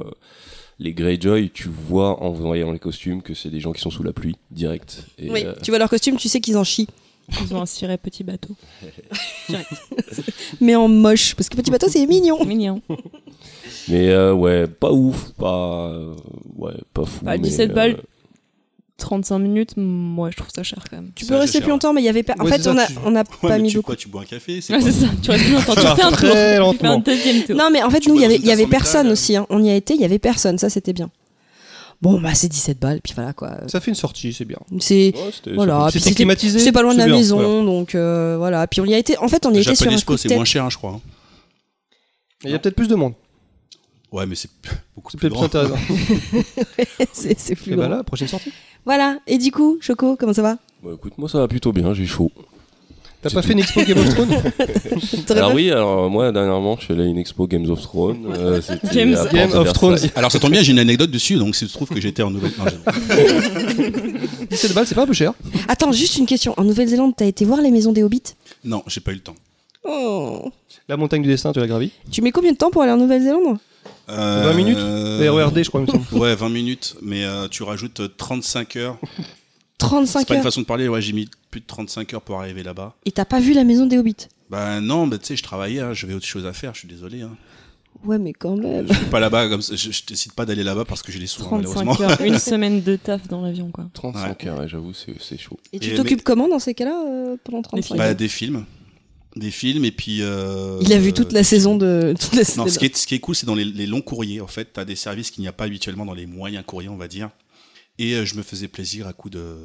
les 0.79 0.95
Greyjoy, 0.95 1.51
tu 1.51 1.69
vois 1.69 2.23
en 2.23 2.31
voyant 2.31 2.71
les 2.73 2.79
costumes 2.79 3.23
que 3.23 3.35
c'est 3.35 3.51
des 3.51 3.61
gens 3.61 3.73
qui 3.73 3.81
sont 3.81 3.91
sous 3.91 4.03
la 4.03 4.13
pluie, 4.13 4.37
direct. 4.51 5.05
Et, 5.19 5.31
oui 5.31 5.45
euh, 5.45 5.55
tu 5.63 5.71
vois 5.71 5.79
leur 5.79 5.91
costume 5.91 6.17
tu 6.17 6.29
sais 6.29 6.41
qu'ils 6.41 6.57
en 6.57 6.65
chient 6.65 6.89
Ils 7.43 7.55
ont 7.55 7.61
un 7.61 7.67
ciré 7.67 7.99
petit 7.99 8.25
bateau. 8.25 8.55
mais 10.61 10.77
en 10.77 10.89
moche 10.89 11.35
parce 11.35 11.49
que 11.49 11.57
petit 11.57 11.71
bateau 11.71 11.89
c'est 11.89 12.07
mignon 12.07 12.45
Mignon. 12.45 12.81
mais 13.89 14.09
euh, 14.11 14.33
ouais, 14.33 14.67
pas 14.67 14.93
ouf, 14.93 15.33
pas 15.33 15.91
euh, 15.91 16.15
ouais, 16.57 16.75
pas 16.95 17.05
fou. 17.05 17.25
Bah, 17.25 17.33
mais, 17.33 17.41
17 17.41 17.73
balles. 17.73 17.97
Euh, 19.01 19.05
35 19.05 19.39
minutes, 19.39 19.71
moi 19.77 20.31
je 20.31 20.37
trouve 20.37 20.49
ça 20.55 20.63
cher 20.63 20.79
quand 20.91 20.97
même. 20.97 21.11
tu 21.15 21.25
peux 21.27 21.37
rester 21.37 21.61
plus 21.61 21.71
longtemps 21.71 21.93
mais 21.93 22.01
il 22.03 22.05
y 22.05 22.09
avait 22.09 22.23
pas 22.23 22.35
en 22.39 22.45
Ouais, 22.45 22.53
fait 22.59 22.67
on 22.69 22.77
a 22.77 22.87
tu- 22.87 22.93
on 23.05 23.11
n'a 23.13 23.21
Ouais, 23.43 23.49
pas 23.49 23.57
mais 23.57 23.61
mis 23.61 23.69
tu, 23.71 23.77
beaucoup 23.77 23.87
quoi, 23.87 23.97
tu 23.97 24.09
bois 24.09 24.23
un 24.23 24.25
café 24.25 24.61
c'est 24.61 24.75
Ouais, 24.75 24.81
ça, 24.81 25.07
tu 25.23 25.31
restes 25.31 25.45
plus 25.45 25.53
longtemps, 25.55 25.75
tu 25.75 25.81
fais 25.81 25.87
un 25.89 25.95
tour. 26.11 26.19
Tu 26.73 26.79
fais 26.79 26.87
un 26.87 26.99
deuxième 26.99 27.45
tour. 27.45 27.57
Non, 27.57 27.71
mais 27.73 27.83
en 27.83 27.91
fait, 27.91 28.01
Tu 28.01 28.09
nous, 28.09 28.17
il 28.17 28.23
y 28.23 28.25
avait, 28.25 28.39
y 28.39 28.51
avait 28.51 28.67
personne 28.67 29.03
métal, 29.07 29.13
aussi. 29.13 29.37
hein. 29.37 29.47
On 29.51 29.63
y 29.63 29.71
a 29.71 29.75
été, 29.75 29.95
il 29.95 30.01
y 30.01 30.05
avait 30.05 30.19
personne. 30.19 30.59
Ça, 30.59 30.69
c'était 30.69 30.93
bien. 30.93 31.11
Bon, 32.03 32.21
bah, 32.21 32.35
c'est 32.35 32.49
17 32.49 32.79
balles, 32.79 33.01
puis 33.03 33.13
voilà, 33.17 33.33
quoi. 33.33 33.59
Ça 33.67 33.81
fait 33.81 33.91
une 33.91 33.95
sortie, 33.97 34.33
c'est 34.33 34.45
bien. 34.45 34.59
C'est. 34.81 35.13
Voilà, 35.55 35.89
C'était 35.93 36.13
climatisé. 36.15 36.59
c'est 36.61 36.73
pas 36.73 36.83
loin 36.83 36.93
de 36.95 36.99
la 36.99 37.07
maison, 37.07 37.65
donc 37.65 37.95
euh, 37.95 38.37
voilà. 38.39 38.67
Puis 38.67 38.81
on 38.81 38.85
y 38.85 38.95
a 38.95 38.99
été. 38.99 39.17
En 39.19 39.29
fait, 39.29 39.47
on 39.47 39.51
y 39.51 39.55
Le 39.57 39.61
était 39.63 39.75
sur 39.75 39.91
c'est 40.19 40.35
moins 40.35 40.45
cher, 40.45 40.69
je 40.71 40.77
crois. 40.77 40.93
hein. 40.93 41.01
Il 42.45 42.51
y 42.51 42.55
a 42.55 42.59
peut-être 42.59 42.77
plus 42.77 42.89
de 42.89 42.95
monde. 42.95 43.15
Ouais, 44.13 44.27
mais 44.27 44.35
c'est 44.35 44.51
beaucoup 44.97 45.17
plus 45.17 45.29
grand. 45.29 45.45
intéressant. 45.45 45.77
c'est 47.13 47.39
c'est 47.39 47.55
plus 47.55 47.73
Et 47.73 47.77
bah 47.77 47.87
grand. 47.89 47.97
là, 47.97 48.03
prochaine 48.05 48.29
sortie. 48.29 48.53
Voilà. 48.85 49.19
Et 49.27 49.39
du 49.39 49.51
coup, 49.53 49.79
Choco, 49.81 50.17
comment 50.17 50.33
ça 50.33 50.43
va? 50.43 50.59
Bah, 50.83 50.91
écoute, 50.95 51.13
moi 51.19 51.29
ça 51.29 51.39
va 51.39 51.49
plutôt 51.49 51.73
bien, 51.73 51.93
j'ai 51.95 52.07
chaud. 52.07 52.31
T'as 53.21 53.31
C'est 53.31 53.35
pas 53.35 53.43
tout. 53.43 53.49
fait 53.49 53.53
une 53.55 53.59
expo 53.59 53.83
Game 53.83 53.99
of 53.99 54.09
Thrones? 54.15 54.29
T'aurais 55.27 55.41
Alors 55.41 55.51
pas- 55.51 55.57
oui, 55.57 55.71
alors 55.73 56.09
moi 56.09 56.31
dernièrement 56.31 56.77
je 56.79 56.85
suis 56.85 56.95
allé 56.95 57.03
à 57.03 57.07
une 57.07 57.19
expo 57.19 57.49
Games 57.49 57.69
of 57.69 57.83
Thrones. 57.83 58.27
euh, 58.33 58.61
c'était 58.63 58.95
Games- 58.95 59.17
à 59.17 59.27
Game 59.27 59.49
of 59.49 59.55
Versailles. 59.65 59.73
Thrones. 59.73 59.99
Alors 60.15 60.31
ça 60.31 60.39
tombe 60.39 60.53
bien, 60.53 60.63
j'ai 60.63 60.71
une 60.71 60.79
anecdote 60.79 61.11
dessus, 61.11 61.35
donc 61.35 61.49
il 61.61 61.69
se 61.69 61.73
trouve 61.75 61.89
que 61.89 62.01
j'étais 62.01 62.23
en 62.23 62.31
Nouvelle. 62.31 62.53
Non, 62.57 62.65
je- 62.67 64.47
17 64.47 64.73
balles, 64.73 64.87
c'est 64.87 64.95
pas 64.95 65.03
un 65.03 65.07
peu 65.07 65.13
cher. 65.15 65.33
Attends, 65.67 65.91
juste 65.91 66.17
une 66.17 66.27
question. 66.27 66.55
En 66.57 66.65
Nouvelle-Zélande, 66.65 67.15
t'as 67.17 67.27
été 67.27 67.45
voir 67.45 67.61
les 67.61 67.73
maisons 67.73 67.91
des 67.93 68.05
Hobbits? 68.05 68.23
Non, 68.65 68.85
j'ai 68.87 69.01
pas 69.01 69.11
eu 69.11 69.15
le 69.17 69.21
temps. 69.21 69.35
Oh. 69.85 70.53
La 70.89 70.97
montagne 70.97 71.23
du 71.23 71.29
destin, 71.29 71.53
tu 71.53 71.59
l'as 71.59 71.67
gravi? 71.67 71.91
Tu 72.13 72.23
mets 72.23 72.31
combien 72.31 72.53
de 72.53 72.57
temps 72.57 72.71
pour 72.71 72.83
aller 72.83 72.93
en 72.93 72.97
Nouvelle-Zélande? 72.99 73.59
20 74.09 74.53
minutes 74.55 74.79
euh, 74.79 75.31
RERD, 75.33 75.63
je 75.63 75.69
crois, 75.69 75.81
il 75.81 75.87
me 75.87 75.93
semble. 76.05 76.23
Ouais, 76.23 76.35
20 76.35 76.49
minutes, 76.49 76.97
mais 77.03 77.25
euh, 77.25 77.47
tu 77.49 77.63
rajoutes 77.63 78.01
euh, 78.01 78.09
35 78.17 78.77
heures. 78.77 78.99
35 79.79 80.19
C'est 80.21 80.27
pas 80.29 80.35
une 80.35 80.39
heures. 80.39 80.45
façon 80.45 80.61
de 80.63 80.67
parler, 80.67 80.89
ouais, 80.89 81.01
j'ai 81.03 81.13
mis 81.13 81.29
plus 81.51 81.61
de 81.61 81.67
35 81.67 82.15
heures 82.15 82.23
pour 82.23 82.41
arriver 82.41 82.63
là-bas. 82.63 82.95
Et 83.05 83.13
t'as 83.13 83.25
pas 83.25 83.39
vu 83.41 83.53
la 83.53 83.65
maison 83.65 83.87
des 83.87 83.97
Hobbits? 83.99 84.27
Bah 84.51 84.81
non, 84.81 85.07
bah, 85.07 85.19
tu 85.19 85.27
sais, 85.27 85.37
je 85.37 85.43
travaillais, 85.43 85.81
hein, 85.81 85.93
j'avais 85.93 86.15
autre 86.15 86.27
chose 86.27 86.47
à 86.47 86.53
faire, 86.53 86.75
je 86.75 86.81
suis 86.81 86.89
désolé. 86.89 87.21
Hein. 87.23 87.37
Ouais, 88.05 88.19
mais 88.19 88.33
quand 88.33 88.57
même. 88.57 88.87
Je 88.89 88.95
suis 88.95 89.07
pas 89.07 89.21
là-bas, 89.21 89.49
comme 89.49 89.61
ça, 89.63 89.75
je, 89.77 89.91
je 89.93 90.03
décide 90.07 90.33
pas 90.33 90.47
d'aller 90.47 90.63
là-bas 90.65 90.85
parce 90.85 91.03
que 91.03 91.13
j'ai 91.13 91.19
les 91.19 91.27
sous, 91.27 91.43
malheureusement. 91.51 91.95
35 91.95 92.11
heures, 92.11 92.21
une 92.27 92.39
semaine 92.39 92.81
de 92.83 92.97
taf 92.97 93.29
dans 93.29 93.43
l'avion 93.43 93.71
quoi. 93.71 93.87
35 93.93 94.45
heures, 94.47 94.59
ouais, 94.61 94.69
j'avoue, 94.69 94.93
c'est 94.95 95.39
chaud. 95.39 95.59
Et 95.73 95.79
tu 95.81 95.95
t'occupes 95.95 96.19
mais- 96.19 96.23
comment 96.25 96.49
dans 96.49 96.59
ces 96.61 96.75
cas-là 96.75 97.05
euh, 97.07 97.37
pendant 97.45 97.61
35 97.63 97.97
Bah, 97.99 98.05
heures? 98.09 98.15
des 98.17 98.29
films. 98.29 98.65
Des 99.39 99.51
films, 99.51 99.85
et 99.85 99.93
puis. 99.93 100.23
euh, 100.23 100.79
Il 100.83 100.93
a 100.93 100.99
vu 100.99 101.13
toute 101.13 101.33
la 101.33 101.45
saison 101.45 101.77
de. 101.77 102.15
Toute 102.19 102.35
la 102.35 102.43
Non, 102.57 102.67
ce 102.69 102.79
qui, 102.79 102.87
est, 102.87 102.97
ce 102.97 103.07
qui 103.07 103.15
est 103.15 103.21
cool, 103.21 103.35
c'est 103.37 103.47
dans 103.47 103.55
les, 103.55 103.65
les 103.65 103.87
longs 103.87 104.01
courriers, 104.03 104.41
en 104.41 104.47
fait, 104.49 104.71
t'as 104.73 104.85
des 104.85 104.97
services 104.97 105.31
qu'il 105.31 105.43
n'y 105.43 105.49
a 105.49 105.53
pas 105.53 105.65
habituellement 105.65 106.05
dans 106.05 106.15
les 106.15 106.27
moyens 106.27 106.65
courriers, 106.67 106.89
on 106.89 106.97
va 106.97 107.09
dire. 107.09 107.31
Et 107.99 108.15
euh, 108.15 108.25
je 108.25 108.35
me 108.37 108.43
faisais 108.43 108.69
plaisir 108.69 109.07
à 109.07 109.13
coup 109.13 109.31
de 109.31 109.57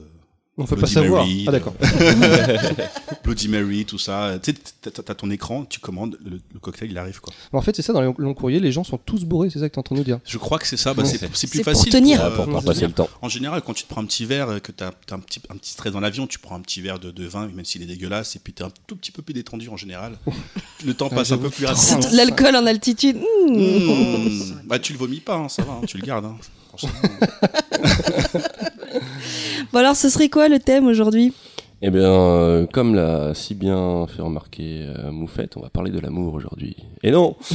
On 0.56 0.66
peut 0.66 0.76
pas 0.76 0.86
savoir. 0.86 1.26
Mary, 1.26 1.46
Ah, 1.48 1.52
d'accord. 1.52 1.74
Bloody 3.24 3.48
Mary, 3.48 3.86
tout 3.86 3.98
ça. 3.98 4.34
Tu 4.44 4.52
sais, 4.52 4.58
t'as- 4.82 4.92
t'as 4.92 5.02
t'as 5.02 5.16
ton 5.16 5.32
écran, 5.32 5.66
tu 5.66 5.80
commandes, 5.80 6.18
le, 6.24 6.40
le 6.54 6.60
cocktail, 6.60 6.92
il 6.92 6.98
arrive, 7.00 7.20
quoi. 7.22 7.34
En 7.54 7.62
fait, 7.62 7.76
c'est 7.76 7.82
ça, 7.82 7.92
dans 7.92 8.02
les 8.02 8.14
longs 8.20 8.34
courriers, 8.36 8.60
les 8.60 8.72
gens 8.72 8.84
sont 8.84 8.98
tous 9.00 9.24
bourrés, 9.26 9.50
c'est 9.50 9.58
ça 9.60 9.68
que 9.68 9.74
t'es 9.74 9.80
en 9.80 9.84
train 9.84 9.96
de 9.96 10.02
nous 10.02 10.06
dire. 10.06 10.20
Je 10.26 10.38
crois 10.38 10.60
que 10.60 10.68
c'est 10.68 10.78
ça, 10.78 10.94
bah, 10.94 11.04
c'est 11.06 11.48
plus 11.50 11.62
pour 11.64 11.74
facile. 11.74 11.92
tenir. 11.92 12.24
Euh, 12.24 12.30
pour, 12.36 12.46
passer 12.64 12.82
tenir. 12.82 12.88
le 12.90 12.94
temps. 12.94 13.10
En 13.24 13.30
général, 13.30 13.62
quand 13.66 13.74
tu 13.74 13.84
te 13.86 13.90
prends 13.90 14.02
un 14.02 14.06
petit 14.06 14.26
verre, 14.26 14.50
euh, 14.50 14.60
que 14.60 14.72
tu 14.72 14.84
as, 14.84 14.92
un, 15.12 15.20
petit, 15.20 15.42
un 15.50 15.56
petit 15.58 15.72
stress 15.72 15.92
dans 15.92 16.00
l'avion, 16.02 16.28
tu 16.28 16.38
prends 16.38 16.56
un 16.56 16.62
petit 16.62 16.82
verre 16.82 17.00
de, 17.00 17.10
de 17.10 17.26
vin, 17.26 17.48
même 17.48 17.66
s'il 17.66 17.82
est 17.82 17.88
dégueulasse, 17.88 18.36
et 18.36 18.40
puis 18.40 18.54
tu 18.54 18.62
es 18.62 18.66
un 18.66 18.72
tout 18.86 18.96
petit 18.96 19.12
peu 19.12 19.24
plus 19.24 19.34
détendu 19.34 19.70
en 19.70 19.78
général. 19.78 20.18
Le 20.86 20.94
temps 20.94 21.10
Ah, 21.12 21.16
passe 21.16 21.32
un 21.32 21.38
peu 21.40 21.50
plus 21.50 21.66
rapidement. 21.66 22.00
L'alcool 22.12 22.56
en 22.56 22.66
altitude. 22.68 23.18
mmh. 23.18 23.58
Mmh. 23.58 24.62
Bah, 24.66 24.78
tu 24.78 24.94
le 24.94 25.00
vomis 25.00 25.20
pas, 25.22 25.36
hein, 25.36 25.50
ça 25.50 25.64
va, 25.64 25.74
hein, 25.74 25.82
tu 25.88 25.98
le 25.98 26.06
gardes. 26.06 26.26
hein. 26.26 26.36
Bon 29.72 29.80
alors, 29.80 29.96
ce 29.96 30.10
serait 30.10 30.30
quoi 30.30 30.50
le 30.50 30.60
thème 30.60 30.88
aujourd'hui? 30.88 31.34
Eh 31.86 31.90
bien, 31.90 32.04
euh, 32.10 32.66
comme 32.72 32.96
l'a 32.96 33.34
si 33.34 33.56
bien 33.56 34.08
fait 34.08 34.22
remarquer 34.22 34.86
euh, 34.88 35.12
Moufette, 35.12 35.58
on 35.58 35.62
va 35.62 35.70
parler 35.70 35.92
de 35.92 36.00
l'amour 36.00 36.34
aujourd'hui. 36.34 36.78
Et 37.04 37.12
non 37.12 37.36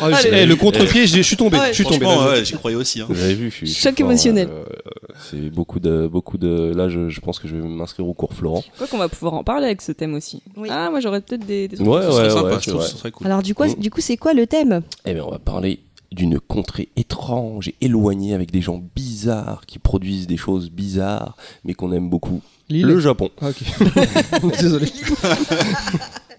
Ah, 0.00 0.06
Allez. 0.12 0.30
eh, 0.32 0.46
le 0.46 0.56
contre-pied, 0.56 1.06
j'ai- 1.06 1.18
je 1.18 1.22
suis 1.22 1.36
tombé. 1.36 1.58
Ouais. 1.58 1.68
Je 1.68 1.74
suis 1.74 1.84
tombé. 1.84 2.00
Franchement, 2.04 2.24
là, 2.24 2.34
je- 2.34 2.38
ouais, 2.40 2.44
j'y 2.44 2.52
croyais 2.54 2.76
aussi. 2.76 3.00
Hein. 3.00 3.06
Vous 3.08 3.22
avez 3.22 3.34
vu, 3.34 3.50
je 3.50 3.54
suis. 3.56 3.66
je 3.66 3.72
suis 3.72 3.82
Choc 3.82 3.96
fort, 3.98 4.06
émotionnel. 4.10 4.48
euh, 4.50 4.64
c'est 5.30 5.48
beaucoup 5.50 5.78
de, 5.78 6.06
beaucoup 6.08 6.38
de. 6.38 6.72
Là, 6.74 6.88
je, 6.88 7.08
je 7.08 7.20
pense 7.20 7.38
que 7.38 7.46
je 7.48 7.54
vais 7.56 7.62
m'inscrire 7.62 8.06
au 8.06 8.12
cours 8.14 8.32
Florent. 8.34 8.64
Quoi 8.78 8.86
qu'on 8.88 8.98
va 8.98 9.08
pouvoir 9.08 9.34
en 9.34 9.44
parler 9.44 9.66
avec 9.66 9.80
ce 9.80 9.92
thème 9.92 10.14
aussi. 10.14 10.42
Oui. 10.56 10.68
Ah, 10.70 10.90
moi 10.90 10.98
j'aurais 11.00 11.20
peut-être 11.20 11.46
des, 11.46 11.68
des 11.68 11.76
trucs. 11.76 11.88
Ouais, 11.88 12.02
Ce 12.02 12.10
serait 12.10 12.24
ouais, 12.24 12.30
sympa, 12.30 12.48
ouais, 12.48 12.54
je 12.54 12.64
c'est 12.64 12.70
trouve 12.70 12.80
vrai. 12.80 12.86
que 12.88 12.92
ce 12.92 12.98
serait 12.98 13.10
cool. 13.12 13.26
Alors, 13.28 13.42
du 13.42 13.54
coup, 13.54 13.64
Mmh. 13.64 13.74
du 13.78 13.90
coup, 13.90 14.00
c'est 14.00 14.16
quoi 14.16 14.34
le 14.34 14.46
thème? 14.46 14.82
Eh 15.06 15.14
bien, 15.14 15.24
on 15.24 15.30
va 15.30 15.38
parler 15.38 15.78
d'une 16.16 16.40
contrée 16.40 16.88
étrange 16.96 17.68
et 17.68 17.74
éloignée 17.82 18.34
avec 18.34 18.50
des 18.50 18.60
gens 18.62 18.82
bizarres 18.96 19.62
qui 19.66 19.78
produisent 19.78 20.26
des 20.26 20.36
choses 20.36 20.70
bizarres, 20.70 21.36
mais 21.64 21.74
qu'on 21.74 21.92
aime 21.92 22.08
beaucoup. 22.10 22.40
Lille. 22.68 22.86
Le 22.86 22.98
Japon. 22.98 23.30
Ah, 23.40 23.50
ok. 23.50 24.52
Désolé. 24.60 24.86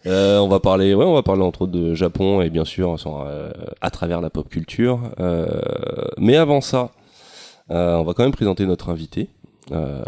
Euh, 0.06 0.38
on 0.40 0.48
va 0.48 0.62
parler, 0.62 0.94
ouais, 0.94 1.04
on 1.04 1.14
va 1.16 1.24
parler 1.24 1.42
entre 1.42 1.64
autres 1.64 1.74
de 1.74 1.94
Japon 1.94 2.42
et 2.42 2.50
bien 2.50 2.64
sûr 2.64 2.98
sans, 2.98 3.26
euh, 3.26 3.52
à 3.82 3.90
travers 3.90 4.22
la 4.22 4.30
pop 4.30 4.48
culture. 4.48 5.02
Euh, 5.20 5.48
mais 6.18 6.38
avant 6.38 6.62
ça, 6.62 6.92
euh, 7.72 7.98
on 7.98 8.04
va 8.06 8.14
quand 8.14 8.24
même 8.24 8.32
présenter 8.32 8.66
notre 8.66 8.90
invité. 8.90 9.28
Euh, 9.74 10.02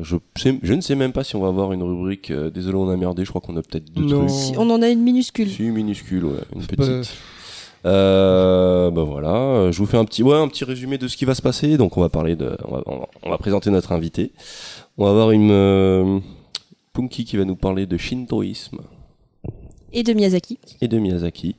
je, 0.00 0.16
sais- 0.36 0.58
je 0.62 0.74
ne 0.74 0.82
sais 0.82 0.96
même 0.96 1.12
pas 1.12 1.24
si 1.24 1.34
on 1.34 1.40
va 1.40 1.48
avoir 1.48 1.72
une 1.72 1.82
rubrique. 1.82 2.30
euh, 2.30 2.50
désolé, 2.50 2.76
on 2.76 2.90
a 2.90 2.96
merdé. 2.98 3.24
Je 3.24 3.30
crois 3.30 3.40
qu'on 3.40 3.56
a 3.56 3.62
peut-être 3.62 3.90
deux 3.90 4.02
Non. 4.04 4.18
trucs. 4.26 4.30
Si 4.30 4.52
On 4.58 4.68
en 4.68 4.82
a 4.82 4.88
une 4.90 5.00
minuscule. 5.02 5.48
Si 5.48 5.62
minuscule, 5.62 6.26
ouais, 6.26 6.40
une 6.54 6.60
Bah, 6.60 6.66
petite. 6.76 7.16
Euh, 7.86 8.90
bah 8.90 9.02
voilà, 9.04 9.70
je 9.70 9.78
vous 9.78 9.86
fais 9.86 9.96
un 9.96 10.04
petit, 10.04 10.22
ouais, 10.22 10.36
un 10.36 10.48
petit 10.48 10.64
résumé 10.64 10.98
de 10.98 11.06
ce 11.08 11.16
qui 11.16 11.24
va 11.24 11.34
se 11.34 11.42
passer. 11.42 11.76
Donc 11.76 11.96
on 11.96 12.00
va 12.00 12.08
parler 12.08 12.36
de, 12.36 12.56
on 12.66 12.72
va, 12.76 12.82
on 12.86 12.98
va- 12.98 13.08
on 13.22 13.30
va 13.30 13.38
présenter 13.38 13.70
notre 13.70 13.92
invité. 13.92 14.32
On 14.96 15.04
va 15.04 15.10
avoir 15.10 15.30
une 15.30 15.50
euh, 15.52 16.18
Punky 16.92 17.24
qui 17.24 17.36
va 17.36 17.44
nous 17.44 17.56
parler 17.56 17.86
de 17.86 17.96
shintoïsme 17.96 18.78
Et 19.92 20.02
de 20.02 20.12
Miyazaki. 20.12 20.58
et 20.80 20.88
de 20.88 20.98
Miyazaki. 20.98 21.54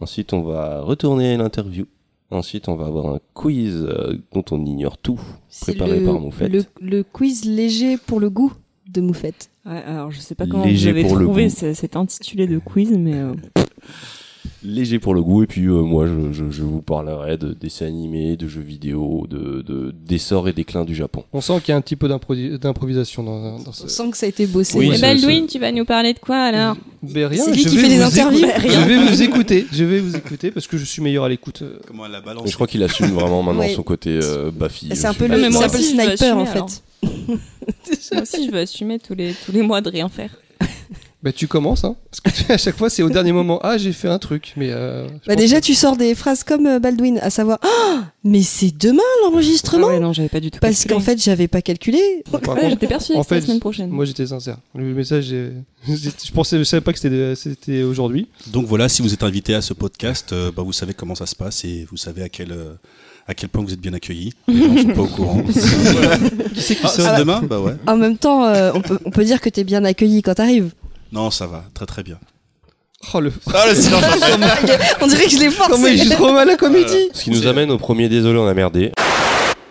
Ensuite, 0.00 0.32
on 0.34 0.42
va 0.42 0.82
retourner 0.82 1.32
à 1.34 1.36
l'interview. 1.38 1.86
Ensuite, 2.30 2.68
on 2.68 2.74
va 2.74 2.86
avoir 2.86 3.06
un 3.14 3.20
quiz 3.34 3.74
euh, 3.88 4.18
dont 4.32 4.44
on 4.50 4.64
ignore 4.66 4.98
tout, 4.98 5.20
préparé 5.62 6.00
le, 6.00 6.06
par 6.06 6.20
Moufette. 6.20 6.52
le, 6.52 6.64
le 6.80 7.02
quiz 7.04 7.44
léger 7.44 7.96
pour 7.96 8.20
le 8.20 8.28
goût 8.28 8.52
de 8.92 9.00
Moufette. 9.00 9.48
Ouais, 9.64 9.82
alors 9.86 10.10
je 10.10 10.18
sais 10.20 10.34
pas 10.34 10.46
comment 10.46 10.64
Léger 10.64 10.92
vous 10.92 10.98
avez 10.98 11.08
trouvé 11.24 11.48
cet 11.48 11.96
intitulé 11.96 12.46
de 12.46 12.58
quiz, 12.58 12.90
mais 12.98 13.14
euh, 13.14 13.34
léger 14.64 14.98
pour 14.98 15.14
le 15.14 15.22
goût 15.22 15.42
et 15.42 15.46
puis 15.46 15.66
euh, 15.66 15.82
moi 15.82 16.06
je, 16.06 16.32
je, 16.32 16.50
je 16.50 16.62
vous 16.62 16.82
parlerai 16.82 17.36
de 17.36 17.52
dessins 17.52 17.86
animés, 17.86 18.36
de 18.36 18.48
jeux 18.48 18.60
vidéo, 18.60 19.26
de 19.28 19.62
de- 19.62 19.94
d'essor 20.06 20.48
et 20.48 20.52
déclin 20.52 20.84
du 20.84 20.94
Japon. 20.94 21.24
On 21.32 21.40
sent 21.40 21.60
qu'il 21.60 21.70
y 21.70 21.72
a 21.72 21.76
un 21.76 21.80
petit 21.80 21.96
peu 21.96 22.08
d'improvi- 22.08 22.58
d'improvisation 22.58 23.22
dans, 23.22 23.58
dans 23.60 23.72
ce. 23.72 23.84
On 23.84 23.88
sent 23.88 24.10
que 24.10 24.16
ça 24.16 24.26
a 24.26 24.28
été 24.28 24.46
bossé. 24.46 24.76
Oui, 24.78 24.88
Et 24.90 24.94
c'est- 24.96 25.00
Baldwin, 25.00 25.46
tu 25.46 25.58
vas 25.58 25.72
nous 25.72 25.84
parler 25.84 26.12
de 26.14 26.18
quoi 26.18 26.36
alors? 26.36 26.76
Mais 27.02 27.24
rien, 27.26 27.44
C'est 27.44 27.52
lui 27.52 27.62
je 27.62 27.68
qui 27.68 27.76
vais 27.76 27.82
fait 27.82 27.88
les 27.88 27.98
vous 27.98 28.04
interviews. 28.04 28.44
écouter. 28.46 28.68
Je 28.72 28.80
vais 28.88 28.96
vous 29.06 29.22
écouter. 29.22 29.66
Je 29.72 29.84
vais 29.84 30.00
vous 30.00 30.16
écouter 30.16 30.50
parce 30.50 30.66
que 30.66 30.76
je 30.76 30.84
suis 30.84 31.00
meilleur 31.02 31.24
à 31.24 31.28
l'écoute. 31.28 31.62
euh. 31.62 31.78
Comment 31.86 32.06
elle 32.06 32.12
la 32.12 32.20
balance 32.20 32.48
je 32.48 32.54
crois 32.54 32.66
qu'il 32.66 32.82
assume 32.82 33.06
vraiment 33.12 33.42
maintenant 33.42 33.68
son 33.68 33.82
côté 33.82 34.18
euh, 34.22 34.50
Bafi. 34.50 34.88
C'est 34.94 35.06
un 35.06 35.14
peu 35.14 35.26
le, 35.28 35.38
c'est 35.38 35.46
un 35.46 35.68
peu 35.68 35.76
le 35.78 35.80
aussi, 35.80 35.92
je 35.92 35.96
veux 35.96 36.16
sniper 36.16 36.36
en 36.36 36.42
assumer, 36.42 36.46
fait. 36.68 36.82
Moi 38.12 38.22
aussi, 38.22 38.46
je 38.46 38.50
veux 38.50 38.58
assumer 38.58 38.98
tous 38.98 39.14
les, 39.14 39.34
tous 39.44 39.52
les 39.52 39.62
mois 39.62 39.80
de 39.80 39.90
rien 39.90 40.08
faire. 40.08 40.30
Bah 41.22 41.32
tu 41.32 41.48
commences, 41.48 41.82
hein, 41.82 41.96
parce 42.10 42.20
que 42.20 42.44
tu- 42.44 42.52
à 42.52 42.58
chaque 42.58 42.76
fois 42.76 42.88
c'est 42.90 43.02
au 43.02 43.08
dernier 43.10 43.32
moment. 43.32 43.58
Ah 43.62 43.78
j'ai 43.78 43.92
fait 43.92 44.06
un 44.08 44.18
truc, 44.18 44.52
mais. 44.56 44.68
Euh, 44.70 45.08
Bah 45.26 45.34
déjà 45.34 45.60
que- 45.60 45.64
tu 45.66 45.74
sors 45.74 45.96
des 45.96 46.14
phrases 46.14 46.44
comme 46.44 46.66
euh, 46.66 46.78
Baldwin, 46.78 47.18
à 47.22 47.30
savoir 47.30 47.58
Ah, 47.62 48.04
mais 48.22 48.42
c'est 48.42 48.70
demain 48.76 49.02
l'enregistrement 49.24 49.88
Ah 49.88 49.94
ouais, 49.94 49.98
non, 50.00 50.12
j'avais 50.12 50.28
pas 50.28 50.40
du 50.40 50.50
tout 50.50 50.58
parce 50.60 50.84
qu'en 50.84 51.00
fait 51.00 51.20
j'avais 51.20 51.48
pas 51.48 51.62
calculé. 51.62 51.98
Ouais, 52.32 52.40
contre, 52.40 52.68
j'étais 52.68 52.86
persuadée 52.86 53.18
en 53.18 53.22
que 53.22 53.24
c'était 53.28 53.34
la 53.36 53.40
fait, 53.40 53.46
semaine 53.46 53.60
prochaine. 53.60 53.90
moi 53.90 54.04
j'étais 54.04 54.26
sincère. 54.26 54.58
Le 54.74 54.84
message, 54.94 55.26
je 55.88 56.32
pensais, 56.32 56.58
je 56.58 56.64
savais 56.64 56.82
pas 56.82 56.92
que 56.92 56.98
c'était 56.98 57.34
c'était 57.34 57.82
aujourd'hui. 57.82 58.28
Donc 58.48 58.66
voilà, 58.66 58.88
si 58.88 59.02
vous 59.02 59.12
êtes 59.12 59.22
invité 59.22 59.54
à 59.54 59.62
ce 59.62 59.72
podcast, 59.72 60.32
euh, 60.32 60.52
bah, 60.54 60.62
vous 60.62 60.72
savez 60.74 60.92
comment 60.94 61.14
ça 61.14 61.26
se 61.26 61.34
passe 61.34 61.64
et 61.64 61.86
vous 61.90 61.96
savez 61.96 62.22
à 62.22 62.28
quel, 62.28 62.52
euh, 62.52 62.74
à 63.26 63.34
quel 63.34 63.48
point 63.48 63.64
vous 63.64 63.72
êtes 63.72 63.80
bien 63.80 63.94
accueillis. 63.94 64.34
Les 64.48 64.58
gens 64.62 64.76
sont 64.82 64.88
pas 64.94 65.02
au 65.02 65.06
courant. 65.06 65.42
Qui 66.54 66.60
c'est 66.60 66.74
qui 66.76 66.80
Ah, 66.84 66.88
sonne 66.88 67.06
c'est 67.10 67.18
demain 67.18 67.42
Bah 67.42 67.60
ouais. 67.60 67.72
En 67.86 67.96
même 67.96 68.16
temps, 68.18 68.44
euh, 68.44 68.70
on, 68.74 68.80
peut, 68.82 68.98
on 69.04 69.10
peut 69.10 69.24
dire 69.24 69.40
que 69.40 69.48
t'es 69.48 69.64
bien 69.64 69.84
accueilli 69.84 70.22
quand 70.22 70.34
t'arrives. 70.34 70.70
Non, 71.12 71.30
ça 71.30 71.46
va, 71.46 71.64
très 71.74 71.86
très 71.86 72.02
bien. 72.02 72.18
Oh 73.14 73.20
le. 73.20 73.32
Ah, 73.54 73.66
le 73.68 73.74
silence 73.74 74.02
on 75.00 75.06
dirait 75.06 75.24
que 75.24 75.30
je 75.30 75.38
l'ai 75.38 75.46
Non 75.48 75.52
mais 75.70 75.76
forcé. 75.76 75.96
j'ai 75.98 76.08
trop 76.10 76.32
mal 76.32 76.48
à 76.48 76.52
la 76.52 76.56
comédie. 76.56 77.10
Ce 77.12 77.24
qui 77.24 77.30
nous 77.30 77.46
amène 77.46 77.70
au 77.70 77.78
premier 77.78 78.08
désolé 78.08 78.38
on 78.38 78.46
a 78.46 78.54
merdé. 78.54 78.90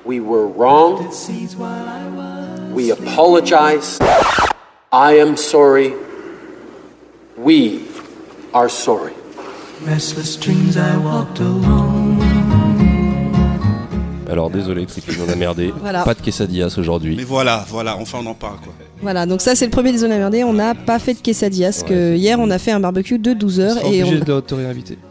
We 0.05 0.19
were 0.19 0.47
wrong. 0.47 0.99
We 2.73 2.91
apologize. 2.91 3.97
I 4.93 5.19
am 5.19 5.35
sorry. 5.35 5.93
We 7.37 7.79
are 8.53 8.69
sorry. 8.69 9.13
Restless 9.85 10.37
dreams 10.39 10.77
I 10.77 10.95
walked 11.03 11.39
alone. 11.41 12.19
Alors 14.29 14.49
désolé 14.49 14.85
Tripine 14.85 15.15
on 15.27 15.31
a 15.31 15.35
merdé. 15.35 15.73
Voilà. 15.81 16.03
Pas 16.03 16.13
de 16.13 16.21
quesadillas 16.21 16.75
aujourd'hui. 16.77 17.15
Mais 17.17 17.23
voilà, 17.23 17.65
voilà, 17.69 17.97
enfin 17.97 18.19
on 18.23 18.25
en 18.27 18.33
parle 18.33 18.57
quoi. 18.63 18.73
Voilà, 19.01 19.25
donc 19.25 19.41
ça 19.41 19.55
c'est 19.55 19.65
le 19.65 19.71
premier 19.71 19.91
des 19.91 19.99
zones 19.99 20.11
à 20.11 20.17
merder. 20.17 20.43
On 20.43 20.53
n'a 20.53 20.73
pas 20.73 20.99
fait 20.99 21.13
de 21.13 21.19
quesadillas, 21.19 21.83
que 21.87 22.15
hier 22.15 22.39
on 22.39 22.49
a 22.49 22.57
fait 22.57 22.71
un 22.71 22.79
barbecue 22.79 23.19
de 23.19 23.33
12 23.33 23.55
Je 23.55 23.61
heures 23.61 23.77
et 23.91 24.03
on 24.03 24.11
de 24.11 24.43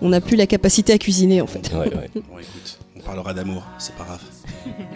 on 0.01 0.09
n'a 0.09 0.21
plus 0.21 0.37
la 0.37 0.47
capacité 0.47 0.93
à 0.93 0.99
cuisiner 0.99 1.41
en 1.41 1.47
fait. 1.47 1.71
Ouais, 1.73 1.81
ouais. 1.81 2.11
Bon 2.15 2.39
écoute, 2.39 2.79
on 2.97 3.01
parlera 3.01 3.35
d'amour, 3.35 3.65
c'est 3.79 3.95
pas 3.95 4.05
grave. 4.05 4.21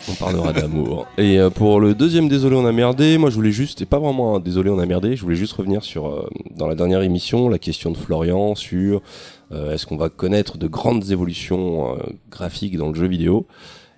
On 0.09 0.15
parlera 0.15 0.53
d'amour. 0.53 1.07
Et 1.19 1.39
euh, 1.39 1.51
pour 1.51 1.81
le 1.81 1.95
deuxième 1.95 2.29
désolé 2.29 2.57
on 2.57 2.65
a 2.65 2.73
merdé, 2.73 3.19
moi 3.19 3.31
je 3.31 3.35
voulais 3.35 3.53
juste, 3.53 3.83
et 3.83 3.87
pas 3.87 3.99
vraiment 3.99 4.37
un 4.37 4.41
désolé 4.41 4.71
on 4.71 4.79
a 4.79 4.87
merdé, 4.87 5.15
je 5.17 5.23
voulais 5.23 5.37
juste 5.37 5.53
revenir 5.53 5.85
sur, 5.85 6.07
euh, 6.07 6.29
dans 6.57 6.67
la 6.67 6.75
dernière 6.75 7.03
émission, 7.03 7.49
la 7.49 7.59
question 7.59 7.91
de 7.91 7.97
Florian 7.97 8.55
sur 8.55 9.03
euh, 9.53 9.73
est-ce 9.73 9.87
qu'on 9.87 9.97
va 9.97 10.09
connaître 10.09 10.59
de 10.59 10.67
grandes 10.67 11.11
évolutions 11.11 11.97
euh, 11.97 12.03
graphiques 12.31 12.77
dans 12.77 12.89
le 12.89 12.95
jeu 12.95 13.07
vidéo. 13.07 13.47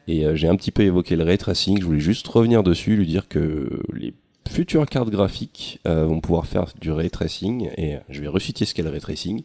Et 0.07 0.25
euh, 0.25 0.35
j'ai 0.35 0.49
un 0.49 0.57
petit 0.57 0.71
peu 0.71 0.83
évoqué 0.83 1.17
le 1.17 1.25
ray 1.25 1.39
tracing, 1.39 1.81
je 1.81 1.85
voulais 1.85 2.01
juste 2.01 2.27
revenir 2.29 2.63
dessus, 2.63 2.97
lui 2.97 3.07
dire 3.07 3.29
que 3.29 3.83
les 3.93 4.15
futures 4.51 4.87
cartes 4.87 5.11
graphiques 5.11 5.81
euh, 5.87 6.05
vont 6.05 6.21
pouvoir 6.21 6.47
faire 6.47 6.67
du 6.81 6.91
ray 6.91 7.09
tracing, 7.09 7.71
et 7.77 7.95
euh, 7.95 7.99
je 8.11 8.21
vais 8.21 8.29
reciter 8.29 8.65
ce 8.65 8.75
qu'est 8.75 8.83
le 8.83 8.91
ray 8.91 9.01
tracing. 9.01 9.43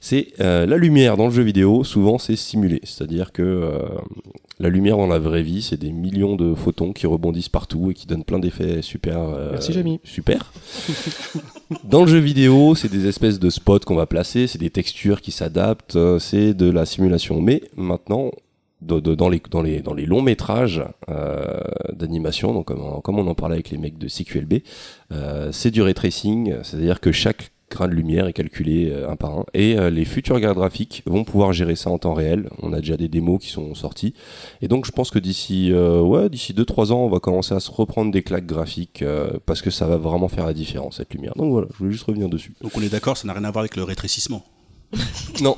C'est 0.00 0.28
euh, 0.40 0.64
la 0.64 0.76
lumière 0.76 1.16
dans 1.16 1.26
le 1.26 1.32
jeu 1.32 1.42
vidéo, 1.42 1.84
souvent 1.84 2.18
c'est 2.18 2.36
simulé, 2.36 2.80
c'est-à-dire 2.84 3.32
que 3.32 3.42
euh, 3.42 3.78
la 4.60 4.68
lumière 4.68 4.96
dans 4.96 5.08
la 5.08 5.18
vraie 5.18 5.42
vie, 5.42 5.60
c'est 5.60 5.76
des 5.76 5.92
millions 5.92 6.36
de 6.36 6.54
photons 6.54 6.92
qui 6.92 7.06
rebondissent 7.06 7.48
partout 7.48 7.90
et 7.90 7.94
qui 7.94 8.06
donnent 8.06 8.24
plein 8.24 8.38
d'effets 8.38 8.80
super. 8.82 9.18
Merci, 9.50 9.72
Jamy. 9.72 10.00
Super. 10.04 10.52
Dans 11.84 12.02
le 12.02 12.06
jeu 12.06 12.18
vidéo, 12.18 12.76
c'est 12.76 12.90
des 12.90 13.08
espèces 13.08 13.40
de 13.40 13.50
spots 13.50 13.80
qu'on 13.80 13.96
va 13.96 14.06
placer, 14.06 14.46
c'est 14.46 14.58
des 14.58 14.70
textures 14.70 15.20
qui 15.20 15.32
s'adaptent, 15.32 15.98
c'est 16.20 16.54
de 16.54 16.70
la 16.70 16.86
simulation. 16.86 17.40
Mais 17.40 17.62
maintenant, 17.76 18.30
dans, 18.84 19.28
les, 19.28 20.06
longs 20.06 20.22
métrages 20.22 20.82
euh, 21.08 21.60
d'animation, 21.92 22.52
donc 22.52 22.66
comme, 22.66 23.18
on- 23.18 23.26
en 23.28 23.34
parlait 23.34 23.54
avec 23.54 23.70
les 23.70 23.78
mecs 23.78 23.98
de 23.98 24.08
CQLB, 24.08 24.62
euh, 25.12 25.50
c'est 25.52 25.70
du 25.70 25.82
ray 25.82 25.94
c'est-à-dire 26.62 27.00
que 27.00 27.12
chaque 27.12 27.50
grain 27.70 27.88
de 27.88 27.94
lumière 27.94 28.26
est 28.26 28.32
calculé 28.34 28.90
euh, 28.90 29.10
un 29.10 29.16
par 29.16 29.38
un, 29.38 29.44
et 29.54 29.78
euh, 29.78 29.90
les 29.90 30.04
futures 30.04 30.40
cartes 30.40 30.56
graphiques 30.56 31.02
vont 31.06 31.24
pouvoir 31.24 31.52
gérer 31.52 31.74
ça 31.74 31.90
en 31.90 31.98
temps 31.98 32.14
réel. 32.14 32.48
On 32.62 32.72
a 32.72 32.80
déjà 32.80 32.96
des 32.96 33.08
démos 33.08 33.40
qui 33.42 33.48
sont 33.50 33.74
sorties, 33.74 34.14
et 34.60 34.68
donc 34.68 34.84
je 34.86 34.92
pense 34.92 35.10
que 35.10 35.18
d'ici 35.18 35.72
ouais, 35.72 36.28
d'ici 36.28 36.52
2-3 36.52 36.92
ans, 36.92 36.98
on 37.04 37.08
va 37.08 37.20
commencer 37.20 37.54
à 37.54 37.60
se 37.60 37.70
reprendre 37.70 38.12
des 38.12 38.22
claques 38.22 38.46
graphiques, 38.46 39.02
parce 39.46 39.62
que 39.62 39.70
ça 39.70 39.86
va 39.86 39.96
vraiment 39.96 40.28
faire 40.28 40.46
la 40.46 40.54
différence, 40.54 40.98
cette 40.98 41.14
lumière. 41.14 41.32
Donc 41.36 41.50
voilà, 41.50 41.66
je 41.72 41.78
voulais 41.78 41.92
juste 41.92 42.04
revenir 42.04 42.28
dessus. 42.28 42.54
Donc 42.60 42.72
on 42.76 42.82
est 42.82 42.90
d'accord, 42.90 43.16
ça 43.16 43.26
n'a 43.26 43.32
rien 43.32 43.44
à 43.44 43.50
voir 43.50 43.62
avec 43.62 43.76
le 43.76 43.82
rétrécissement. 43.82 44.44
Non, 45.40 45.56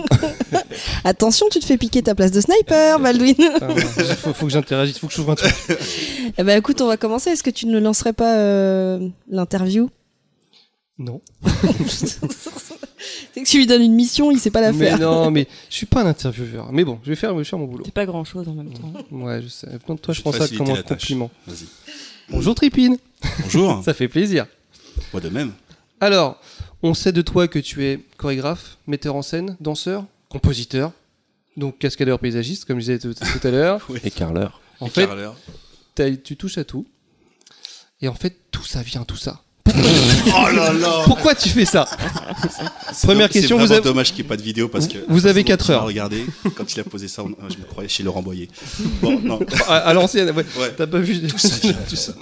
Attention, 1.04 1.46
tu 1.50 1.58
te 1.60 1.64
fais 1.66 1.76
piquer 1.76 2.02
ta 2.02 2.14
place 2.14 2.32
de 2.32 2.40
sniper, 2.40 2.98
Baldwin. 2.98 3.34
Il 3.38 4.04
faut, 4.16 4.32
faut 4.32 4.46
que 4.46 4.52
j'interagisse, 4.52 4.98
faut 4.98 5.06
que 5.06 5.12
je 5.12 5.18
trouve 5.18 5.30
un 5.30 5.34
truc. 5.34 5.54
eh 6.38 6.42
ben 6.42 6.56
écoute, 6.58 6.80
on 6.80 6.86
va 6.86 6.96
commencer. 6.96 7.30
Est-ce 7.30 7.42
que 7.42 7.50
tu 7.50 7.66
ne 7.66 7.78
lancerais 7.78 8.14
pas 8.14 8.36
euh, 8.38 9.06
l'interview? 9.28 9.90
Non. 10.98 11.20
C'est 11.88 12.20
que 13.42 13.44
tu 13.46 13.58
lui 13.58 13.66
donnes 13.66 13.82
une 13.82 13.94
mission, 13.94 14.30
il 14.30 14.38
sait 14.40 14.50
pas 14.50 14.62
la 14.62 14.72
Mais 14.72 14.86
faire. 14.86 14.98
non, 14.98 15.30
mais 15.30 15.46
je 15.68 15.74
suis 15.76 15.86
pas 15.86 16.02
un 16.02 16.06
intervieweur. 16.06 16.72
Mais 16.72 16.84
bon, 16.84 16.98
je 17.04 17.10
vais 17.10 17.16
faire, 17.16 17.32
je 17.34 17.38
vais 17.38 17.44
faire 17.44 17.58
mon 17.58 17.66
boulot. 17.66 17.82
C'est 17.84 17.92
pas 17.92 18.06
grand 18.06 18.24
chose 18.24 18.48
en 18.48 18.54
même 18.54 18.72
temps. 18.72 18.92
Ouais, 19.10 19.42
je 19.42 19.48
sais. 19.48 19.66
Toi, 20.02 20.14
je 20.14 20.22
prends 20.22 20.32
te 20.32 20.38
ça 20.38 20.48
comme 20.56 20.70
un 20.70 20.80
compliment. 20.82 21.30
Vas-y. 21.46 21.66
Bonjour 22.30 22.54
Tripine, 22.54 22.96
Bonjour, 23.42 23.82
ça 23.84 23.92
fait 23.94 24.08
plaisir. 24.08 24.46
moi 25.12 25.20
de 25.20 25.28
même. 25.28 25.52
Alors, 26.00 26.40
on 26.82 26.94
sait 26.94 27.12
de 27.12 27.22
toi 27.22 27.48
que 27.48 27.58
tu 27.58 27.84
es 27.84 28.00
chorégraphe, 28.16 28.78
metteur 28.86 29.14
en 29.16 29.22
scène, 29.22 29.56
danseur, 29.60 30.04
compositeur, 30.28 30.92
donc 31.56 31.78
cascadeur 31.78 32.18
paysagiste, 32.18 32.64
comme 32.64 32.76
je 32.80 32.92
disais 32.92 32.98
tout, 32.98 33.14
tout 33.14 33.46
à 33.46 33.50
l'heure. 33.50 33.86
et 34.04 34.10
carleur. 34.10 34.60
En 34.80 34.86
Et 34.86 34.90
fait, 34.90 35.08
tu 36.22 36.36
touches 36.36 36.58
à 36.58 36.64
tout. 36.64 36.86
Et 38.02 38.08
en 38.08 38.14
fait, 38.14 38.36
tout 38.50 38.64
ça 38.64 38.82
vient, 38.82 39.04
tout 39.04 39.16
ça? 39.16 39.40
Oh 40.28 40.48
là 40.54 40.72
là 40.72 41.02
Pourquoi 41.06 41.34
tu 41.34 41.48
fais 41.48 41.64
ça? 41.64 41.86
Première 43.02 43.28
question, 43.30 43.56
C'est 43.56 43.62
vous 43.62 43.66
vraiment 43.66 43.74
avez- 43.80 43.88
dommage 43.88 44.08
qu'il 44.12 44.16
n'y 44.22 44.26
ait 44.26 44.28
pas 44.28 44.36
de 44.36 44.42
vidéo 44.42 44.68
parce 44.68 44.86
que. 44.86 44.98
Vous 45.08 45.26
avez 45.26 45.40
sinon, 45.40 45.46
quatre 45.48 45.64
tu 45.66 45.70
m'as 45.72 45.78
heures. 45.78 45.84
regardé 45.84 46.26
quand 46.56 46.72
il 46.74 46.80
a 46.80 46.84
posé 46.84 47.08
ça, 47.08 47.22
on- 47.24 47.34
je 47.48 47.56
me 47.56 47.64
croyais 47.64 47.88
chez 47.88 48.02
Laurent 48.02 48.22
Boyer. 48.22 48.48
Bon, 49.00 49.18
non. 49.20 49.38
À, 49.68 49.76
à 49.78 49.94
l'ancienne, 49.94 50.30
ouais. 50.30 50.44
Ouais. 50.58 50.74
T'as 50.76 50.86
pas 50.86 50.98
vu 50.98 51.26
Tout 51.26 51.38
ça 51.38 51.56
vient, 51.62 51.72
tout 51.88 51.96
ça? 51.96 52.12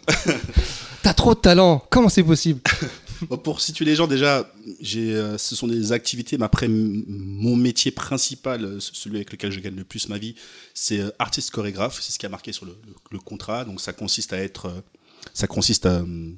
T'as 1.03 1.13
trop 1.15 1.35
de 1.35 1.41
talent. 1.41 1.83
Comment 1.91 2.09
c'est 2.09 2.23
possible? 2.23 2.61
Pour 3.43 3.61
situer 3.61 3.85
les 3.85 3.95
gens, 3.95 4.07
déjà, 4.07 4.51
euh, 4.97 5.39
ce 5.39 5.57
sont 5.57 5.67
des 5.67 5.93
activités, 5.93 6.39
mais 6.39 6.45
après, 6.45 6.69
mon 6.69 7.57
métier 7.57 7.91
principal, 7.91 8.65
euh, 8.65 8.81
celui 8.81 9.17
avec 9.17 9.33
lequel 9.33 9.53
je 9.53 9.61
gagne 9.61 9.77
le 9.77 9.85
plus 9.85 10.09
ma 10.09 10.19
vie, 10.19 10.35
c'est 10.75 11.01
euh, 11.01 11.11
artiste 11.19 11.51
chorégraphe. 11.51 12.01
C'est 12.01 12.13
ce 12.13 12.19
qui 12.19 12.27
a 12.27 12.29
marqué 12.29 12.53
sur 12.53 12.67
le, 12.67 13.19
contrat. 13.19 13.65
Donc, 13.65 13.81
ça 13.81 13.93
consiste 13.93 14.33
à 14.33 14.39
être, 14.39 14.83
ça 15.33 15.47
consiste 15.47 15.87
à, 15.87 16.01
euh, 16.01 16.33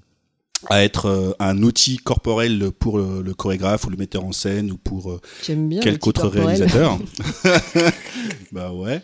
à 0.68 0.82
être 0.82 1.06
euh, 1.06 1.32
un 1.38 1.62
outil 1.62 1.98
corporel 1.98 2.70
pour 2.78 2.98
le 2.98 3.34
chorégraphe 3.34 3.86
ou 3.86 3.90
le 3.90 3.96
metteur 3.96 4.24
en 4.24 4.32
scène 4.32 4.72
ou 4.72 4.76
pour 4.76 5.12
euh, 5.12 5.20
bien. 5.48 5.80
quelque 5.80 6.08
autre 6.08 6.22
corporel. 6.22 6.56
réalisateur. 6.56 6.98
bah 8.52 8.72
ouais. 8.72 9.02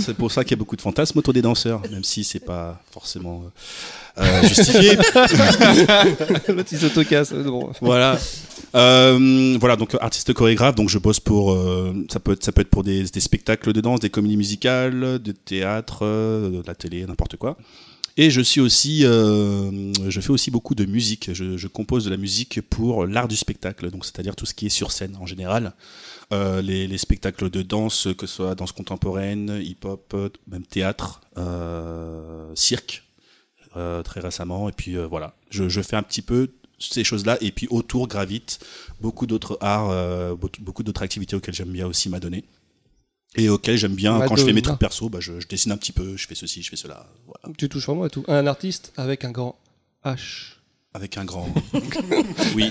C'est 0.00 0.14
pour 0.14 0.30
ça 0.30 0.44
qu'il 0.44 0.52
y 0.52 0.54
a 0.54 0.58
beaucoup 0.58 0.76
de 0.76 0.82
fantasmes 0.82 1.18
autour 1.18 1.32
des 1.32 1.42
danseurs, 1.42 1.80
même 1.90 2.04
si 2.04 2.22
c'est 2.22 2.44
pas 2.44 2.82
forcément 2.90 3.44
euh, 4.18 4.42
justifié. 4.42 4.96
L'autre 6.48 6.68
il 6.70 6.78
s'autocasse. 6.78 7.32
voilà. 7.80 8.18
Euh, 8.74 9.56
voilà, 9.58 9.76
donc 9.76 9.96
artiste 10.00 10.32
chorégraphe, 10.32 10.74
donc 10.76 10.88
je 10.88 10.98
bosse 10.98 11.18
pour 11.18 11.52
euh, 11.52 11.92
ça 12.10 12.20
peut 12.20 12.32
être 12.32 12.44
ça 12.44 12.52
peut 12.52 12.60
être 12.60 12.70
pour 12.70 12.84
des, 12.84 13.02
des 13.04 13.20
spectacles 13.20 13.72
de 13.72 13.80
danse, 13.80 14.00
des 14.00 14.10
comédies 14.10 14.36
musicales, 14.36 15.18
de 15.18 15.32
théâtre, 15.32 16.00
euh, 16.02 16.62
de 16.62 16.66
la 16.66 16.74
télé, 16.74 17.04
n'importe 17.04 17.36
quoi. 17.36 17.56
Et 18.16 18.30
je 18.30 18.40
suis 18.40 18.60
aussi, 18.60 19.04
euh, 19.04 19.92
je 20.08 20.20
fais 20.20 20.30
aussi 20.30 20.50
beaucoup 20.50 20.74
de 20.74 20.84
musique. 20.84 21.30
Je, 21.32 21.66
compose 21.68 22.04
de 22.04 22.10
la 22.10 22.16
musique 22.16 22.60
pour 22.62 23.06
l'art 23.06 23.28
du 23.28 23.36
spectacle, 23.36 23.90
donc 23.90 24.04
c'est-à-dire 24.04 24.34
tout 24.36 24.46
ce 24.46 24.54
qui 24.54 24.66
est 24.66 24.70
sur 24.70 24.92
scène 24.92 25.16
en 25.20 25.26
général. 25.26 25.72
Euh, 26.32 26.62
les, 26.62 26.86
les 26.86 26.98
spectacles 26.98 27.50
de 27.50 27.62
danse, 27.62 28.08
que 28.18 28.26
ce 28.26 28.36
soit 28.36 28.54
danse 28.54 28.72
contemporaine, 28.72 29.60
hip-hop, 29.62 30.14
même 30.48 30.64
théâtre, 30.64 31.20
euh, 31.38 32.50
cirque, 32.54 33.04
très 34.04 34.20
récemment. 34.20 34.68
Et 34.68 34.72
puis 34.72 34.96
voilà, 34.96 35.34
je, 35.50 35.68
je 35.68 35.80
fais 35.80 35.96
un 35.96 36.02
petit 36.02 36.22
peu 36.22 36.48
ces 36.78 37.04
choses-là. 37.04 37.38
Et 37.40 37.52
puis 37.52 37.68
autour 37.70 38.08
gravitent 38.08 38.58
beaucoup 39.00 39.26
d'autres 39.26 39.56
arts, 39.60 40.36
beaucoup 40.36 40.82
d'autres 40.82 41.02
activités 41.02 41.36
auxquelles 41.36 41.54
j'aime 41.54 41.72
bien 41.72 41.86
aussi 41.86 42.08
m'adonner. 42.08 42.44
Et 43.36 43.48
auxquelles 43.48 43.76
j'aime 43.78 43.94
bien, 43.94 44.20
quand 44.26 44.36
je 44.36 44.44
fais 44.44 44.52
mes 44.52 44.62
trucs 44.62 44.78
perso, 44.78 45.08
bah, 45.08 45.18
je, 45.20 45.38
je 45.40 45.46
dessine 45.46 45.70
un 45.72 45.76
petit 45.76 45.92
peu, 45.92 46.16
je 46.16 46.26
fais 46.26 46.34
ceci, 46.34 46.62
je 46.62 46.70
fais 46.70 46.76
cela. 46.76 47.06
Voilà. 47.26 47.54
Tu 47.56 47.68
touches 47.68 47.86
vraiment 47.86 48.02
à 48.04 48.08
tout. 48.10 48.24
Un 48.28 48.46
artiste 48.46 48.92
avec 48.96 49.24
un 49.24 49.30
grand 49.30 49.56
H. 50.04 50.54
Avec 50.94 51.16
un 51.16 51.24
grand. 51.24 51.48
oui. 52.56 52.70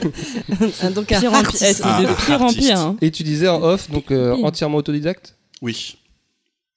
Ah, 0.82 0.90
Donc 0.90 1.12
un 1.14 1.34
artiste. 1.34 1.82
Ah, 1.86 2.02
de 2.04 2.26
pire 2.26 2.42
en 2.42 2.52
pire. 2.54 2.80
hein. 2.80 2.98
Et 3.02 3.12
tu 3.12 3.24
disais 3.24 3.48
en 3.48 3.62
off, 3.64 3.90
donc 3.90 4.12
euh, 4.12 4.36
entièrement 4.44 4.78
autodidacte 4.80 5.36
Oui. 5.62 5.96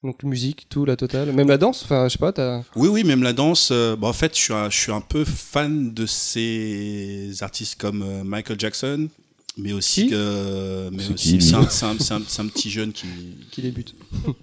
Donc 0.03 0.23
musique, 0.23 0.67
tout, 0.69 0.85
la 0.85 0.95
totale. 0.95 1.33
Même 1.33 1.47
la 1.49 1.57
danse, 1.57 1.83
enfin, 1.83 2.07
je 2.07 2.13
sais 2.13 2.17
pas, 2.17 2.31
t'as. 2.31 2.61
Oui, 2.77 2.87
oui, 2.87 3.03
même 3.03 3.23
la 3.23 3.33
danse. 3.33 3.69
euh, 3.71 3.95
bah, 3.97 4.07
en 4.07 4.13
fait, 4.13 4.37
je 4.37 4.41
suis, 4.41 4.53
un, 4.53 4.69
je 4.69 4.77
suis 4.77 4.91
un 4.93 5.01
peu 5.01 5.25
fan 5.25 5.93
de 5.93 6.05
ces 6.05 7.31
artistes 7.41 7.75
comme 7.79 8.01
euh, 8.01 8.23
Michael 8.23 8.59
Jackson, 8.59 9.09
mais 9.57 9.73
aussi, 9.73 10.07
que, 10.07 10.89
mais 10.91 11.03
C'est 11.17 11.53
un, 11.55 11.69
c'est 11.69 11.85
un- 11.85 11.97
c'est 11.99 12.13
un- 12.13 12.45
un 12.45 12.47
petit 12.47 12.71
jeune 12.71 12.91
qui, 12.91 13.07
qui 13.51 13.61
débute. 13.61 13.93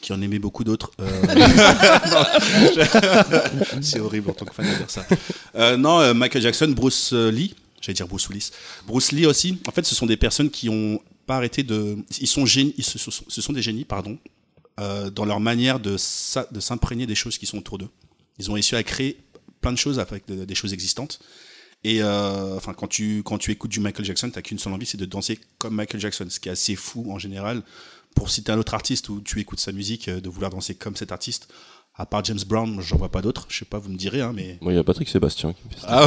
qui 0.00 0.12
en 0.14 0.22
aimait 0.22 0.38
beaucoup 0.38 0.64
d'autres. 0.64 0.92
Euh, 1.00 1.10
c'est 3.82 4.00
horrible 4.00 4.30
en 4.30 4.34
tant 4.34 4.44
que 4.46 4.54
fan 4.54 4.66
de 4.70 4.76
dire 4.76 4.90
ça. 4.90 5.06
Euh, 5.54 5.76
non, 5.76 6.00
euh, 6.00 6.14
Michael 6.14 6.42
Jackson, 6.42 6.68
Bruce 6.74 7.12
Lee, 7.12 7.54
j'allais 7.80 7.94
dire 7.94 8.08
Bruce 8.08 8.28
Willis, 8.28 8.50
Bruce 8.86 9.12
Lee 9.12 9.26
aussi. 9.26 9.58
En 9.66 9.72
fait, 9.72 9.84
ce 9.84 9.94
sont 9.94 10.06
des 10.06 10.16
personnes 10.16 10.50
qui 10.50 10.68
ont 10.68 11.00
pas 11.26 11.36
arrêté 11.36 11.62
de, 11.62 11.96
ils 12.20 12.26
sont 12.26 12.46
génies, 12.46 12.74
ils 12.78 12.84
se- 12.84 12.98
ce 12.98 13.10
sont- 13.10 13.24
ce 13.28 13.40
sont 13.42 13.52
des 13.52 13.62
génies, 13.62 13.84
pardon, 13.84 14.18
euh, 14.80 15.10
dans 15.10 15.24
leur 15.24 15.40
manière 15.40 15.78
de 15.80 15.96
de 16.50 16.60
s'imprégner 16.60 17.06
des 17.06 17.14
choses 17.14 17.38
qui 17.38 17.46
sont 17.46 17.58
autour 17.58 17.78
d'eux. 17.78 17.88
Ils 18.38 18.50
ont 18.50 18.54
réussi 18.54 18.74
à 18.76 18.82
créer 18.82 19.18
plein 19.60 19.72
de 19.72 19.78
choses 19.78 19.98
avec 19.98 20.26
de- 20.26 20.44
des 20.44 20.54
choses 20.54 20.72
existantes. 20.72 21.20
Et 21.82 22.02
euh, 22.02 22.56
enfin, 22.56 22.74
quand 22.74 22.88
tu 22.88 23.22
quand 23.24 23.38
tu 23.38 23.50
écoutes 23.50 23.70
du 23.70 23.80
Michael 23.80 24.04
Jackson, 24.04 24.30
t'as 24.30 24.42
qu'une 24.42 24.58
seule 24.58 24.72
envie, 24.74 24.86
c'est 24.86 24.98
de 24.98 25.06
danser 25.06 25.38
comme 25.58 25.74
Michael 25.74 26.00
Jackson, 26.00 26.26
ce 26.28 26.38
qui 26.38 26.48
est 26.48 26.52
assez 26.52 26.76
fou 26.76 27.10
en 27.10 27.18
général. 27.18 27.62
Pour 28.14 28.28
citer 28.28 28.50
un 28.52 28.58
autre 28.58 28.74
artiste 28.74 29.08
où 29.08 29.20
tu 29.20 29.38
écoutes 29.40 29.60
sa 29.60 29.72
musique, 29.72 30.08
euh, 30.08 30.20
de 30.20 30.28
vouloir 30.28 30.50
danser 30.50 30.74
comme 30.74 30.96
cet 30.96 31.12
artiste. 31.12 31.48
À 31.96 32.06
part 32.06 32.24
James 32.24 32.38
Brown, 32.46 32.80
j'en 32.80 32.96
vois 32.96 33.10
pas 33.10 33.20
d'autres. 33.20 33.46
Je 33.48 33.58
sais 33.58 33.64
pas, 33.64 33.78
vous 33.78 33.90
me 33.90 33.96
direz, 33.96 34.20
hein, 34.22 34.32
mais 34.34 34.56
Moi, 34.62 34.72
il 34.72 34.76
y 34.76 34.78
a 34.78 34.84
Patrick 34.84 35.08
Sébastien 35.08 35.52
qui 35.52 35.60
me 35.66 35.70
fait 35.74 35.80
ça. 35.80 35.86
ah 35.90 36.06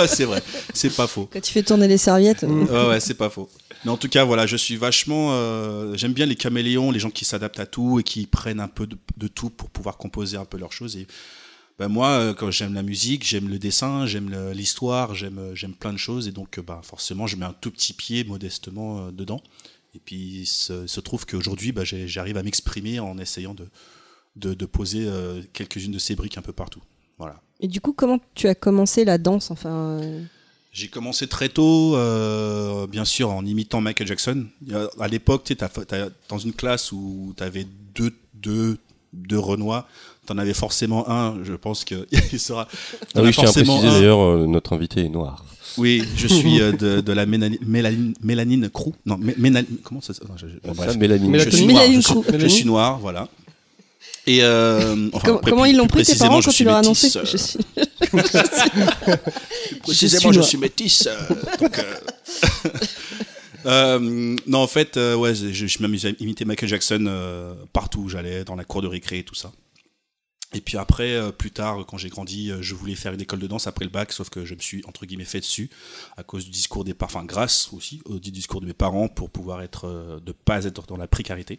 ouais, 0.00 0.06
c'est 0.08 0.24
vrai, 0.24 0.42
c'est 0.72 0.94
pas 0.94 1.06
faux. 1.06 1.28
Quand 1.30 1.40
tu 1.40 1.52
fais 1.52 1.62
tourner 1.62 1.86
les 1.88 1.98
serviettes. 1.98 2.42
Ouais, 2.44 2.86
ouais, 2.88 3.00
c'est 3.00 3.14
pas 3.14 3.28
faux. 3.30 3.50
Mais 3.84 3.90
en 3.90 3.96
tout 3.98 4.08
cas, 4.08 4.24
voilà, 4.24 4.46
je 4.46 4.56
suis 4.56 4.76
vachement. 4.76 5.30
euh, 5.32 5.94
J'aime 5.96 6.12
bien 6.12 6.24
les 6.26 6.36
caméléons, 6.36 6.90
les 6.90 6.98
gens 7.00 7.10
qui 7.10 7.24
s'adaptent 7.24 7.60
à 7.60 7.66
tout 7.66 8.00
et 8.00 8.02
qui 8.02 8.26
prennent 8.26 8.60
un 8.60 8.68
peu 8.68 8.86
de, 8.86 8.96
de 9.18 9.28
tout 9.28 9.50
pour 9.50 9.68
pouvoir 9.70 9.96
composer 9.98 10.36
un 10.38 10.44
peu 10.46 10.56
leurs 10.56 10.72
choses. 10.72 10.96
Et 10.96 11.06
ben 11.78 11.88
moi, 11.88 12.08
euh, 12.10 12.34
quand 12.34 12.50
j'aime 12.50 12.74
la 12.74 12.82
musique, 12.82 13.26
j'aime 13.26 13.48
le 13.48 13.58
dessin, 13.58 14.06
j'aime 14.06 14.30
l'histoire, 14.52 15.14
j'aime 15.14 15.38
euh, 15.38 15.54
j'aime 15.54 15.74
plein 15.74 15.92
de 15.92 15.98
choses. 15.98 16.28
Et 16.28 16.32
donc, 16.32 16.58
euh, 16.58 16.62
bah, 16.62 16.80
forcément, 16.84 17.26
je 17.26 17.36
mets 17.36 17.46
un 17.46 17.54
tout 17.60 17.70
petit 17.70 17.92
pied 17.92 18.24
modestement 18.24 19.10
dedans. 19.10 19.42
Et 19.96 20.00
puis, 20.04 20.16
il 20.42 20.46
se, 20.46 20.86
se 20.86 21.00
trouve 21.00 21.24
qu'aujourd'hui, 21.26 21.72
j'ai- 21.82 22.08
j'arrive 22.08 22.36
à 22.36 22.42
m'exprimer 22.42 22.98
en 23.00 23.16
essayant 23.18 23.54
de, 23.54 23.66
de, 24.36 24.52
de 24.54 24.66
poser 24.66 25.08
quelques-unes 25.52 25.92
de 25.92 25.98
ces 25.98 26.16
briques 26.16 26.36
un 26.38 26.42
peu 26.42 26.52
partout. 26.52 26.82
Voilà. 27.18 27.40
Et 27.60 27.68
du 27.68 27.80
coup, 27.80 27.92
comment 27.92 28.18
tu 28.34 28.48
as 28.48 28.56
commencé 28.56 29.04
la 29.04 29.18
danse 29.18 29.52
Enfin, 29.52 30.00
euh, 30.00 30.22
J'ai 30.72 30.88
commencé 30.88 31.28
très 31.28 31.48
tôt, 31.48 31.94
euh, 31.96 32.88
bien 32.88 33.04
sûr, 33.04 33.30
en 33.30 33.46
imitant 33.46 33.80
Michael 33.80 34.08
Jackson. 34.08 34.46
À 34.98 35.06
l'époque, 35.06 35.44
tu 35.44 35.54
t'as- 35.54 35.70
dans 36.28 36.38
une 36.38 36.52
classe 36.52 36.90
où 36.90 37.32
tu 37.36 37.42
avais 37.44 37.64
deux, 37.94 38.12
deux, 38.34 38.78
deux 39.12 39.38
Renois, 39.38 39.86
tu 40.26 40.32
en 40.32 40.38
avais 40.38 40.54
forcément 40.54 41.08
un, 41.10 41.36
je 41.44 41.52
pense 41.54 41.84
qu'il 41.84 42.06
sera. 42.38 42.68
Ah 42.70 43.06
t'en 43.14 43.22
oui, 43.22 43.32
je 43.32 43.40
tiens 43.40 43.48
à 43.48 43.52
préciser 43.52 43.86
d'ailleurs, 43.88 44.20
euh, 44.20 44.46
notre 44.46 44.72
invité 44.74 45.04
est 45.04 45.08
noir. 45.08 45.44
Oui, 45.76 46.04
je 46.16 46.28
suis 46.28 46.60
euh, 46.60 46.70
de, 46.72 47.00
de 47.00 47.12
la 47.12 47.26
mélanine, 47.32 47.58
mélanine, 47.66 48.14
mélanine 48.22 48.68
crew. 48.70 48.92
Non, 49.06 49.16
mé- 49.18 49.34
ména- 49.38 49.64
comment 49.82 50.00
ça 50.00 50.12
non, 50.28 50.36
je- 50.36 50.46
bon, 50.46 50.72
Ça, 50.74 50.84
bref. 50.84 50.96
Mélanie. 50.96 51.28
Mélatonine. 51.28 51.50
Je 51.52 51.56
suis 51.56 51.66
noir, 51.66 51.82
Mélanine 51.82 52.02
je 52.02 52.06
suis- 52.06 52.22
crew. 52.22 52.38
je 52.38 52.46
suis 52.46 52.64
noir, 52.64 52.98
voilà. 53.00 53.28
Et 54.26 54.42
euh, 54.42 55.08
enfin, 55.12 55.22
comment, 55.26 55.38
après, 55.38 55.50
comment 55.50 55.62
plus- 55.64 55.70
ils 55.72 55.76
l'ont 55.76 55.86
pris 55.86 56.02
tes 56.04 56.14
parents 56.16 56.40
quand 56.40 56.50
tu 56.50 56.64
leur 56.64 56.76
as 56.76 56.78
annoncé 56.78 57.14
euh, 57.18 57.24
Je 57.24 57.36
suis- 57.36 57.58
Précisément, 59.82 60.32
Je 60.32 60.36
je 60.38 60.40
suis 60.42 60.48
suis 60.50 60.58
métisse. 60.58 61.06
euh, 61.08 61.34
donc, 61.60 61.78
euh, 61.78 61.94
euh, 63.66 64.36
non, 64.46 64.58
en 64.60 64.66
fait, 64.66 64.96
euh, 64.96 65.14
ouais, 65.16 65.34
je, 65.34 65.52
je 65.66 65.78
m'amusais 65.82 66.08
à 66.08 66.12
imiter 66.22 66.44
Michael 66.44 66.68
Jackson 66.68 67.04
euh, 67.06 67.52
partout 67.72 68.00
où 68.02 68.08
j'allais, 68.08 68.44
dans 68.44 68.54
la 68.56 68.64
cour 68.64 68.80
de 68.82 68.86
récré 68.88 69.18
et 69.18 69.22
tout 69.24 69.34
ça. 69.34 69.52
Et 70.54 70.60
puis 70.60 70.78
après, 70.78 71.14
euh, 71.14 71.32
plus 71.32 71.50
tard, 71.50 71.84
quand 71.86 71.98
j'ai 71.98 72.08
grandi, 72.08 72.50
euh, 72.50 72.62
je 72.62 72.74
voulais 72.76 72.94
faire 72.94 73.12
une 73.12 73.20
école 73.20 73.40
de 73.40 73.48
danse 73.48 73.66
après 73.66 73.84
le 73.84 73.90
bac, 73.90 74.12
sauf 74.12 74.30
que 74.30 74.44
je 74.44 74.54
me 74.54 74.60
suis, 74.60 74.82
entre 74.86 75.04
guillemets, 75.04 75.24
fait 75.24 75.40
dessus 75.40 75.68
à 76.16 76.22
cause 76.22 76.44
du 76.44 76.50
discours 76.52 76.84
des 76.84 76.94
parents, 76.94 77.10
enfin 77.10 77.24
grâce 77.24 77.72
aussi 77.72 78.00
au 78.04 78.18
discours 78.20 78.60
de 78.60 78.66
mes 78.66 78.72
parents 78.72 79.08
pour 79.08 79.30
pouvoir 79.30 79.62
être, 79.62 79.86
euh, 79.86 80.20
de 80.20 80.30
pas 80.30 80.64
être 80.64 80.86
dans 80.86 80.96
la 80.96 81.08
précarité. 81.08 81.58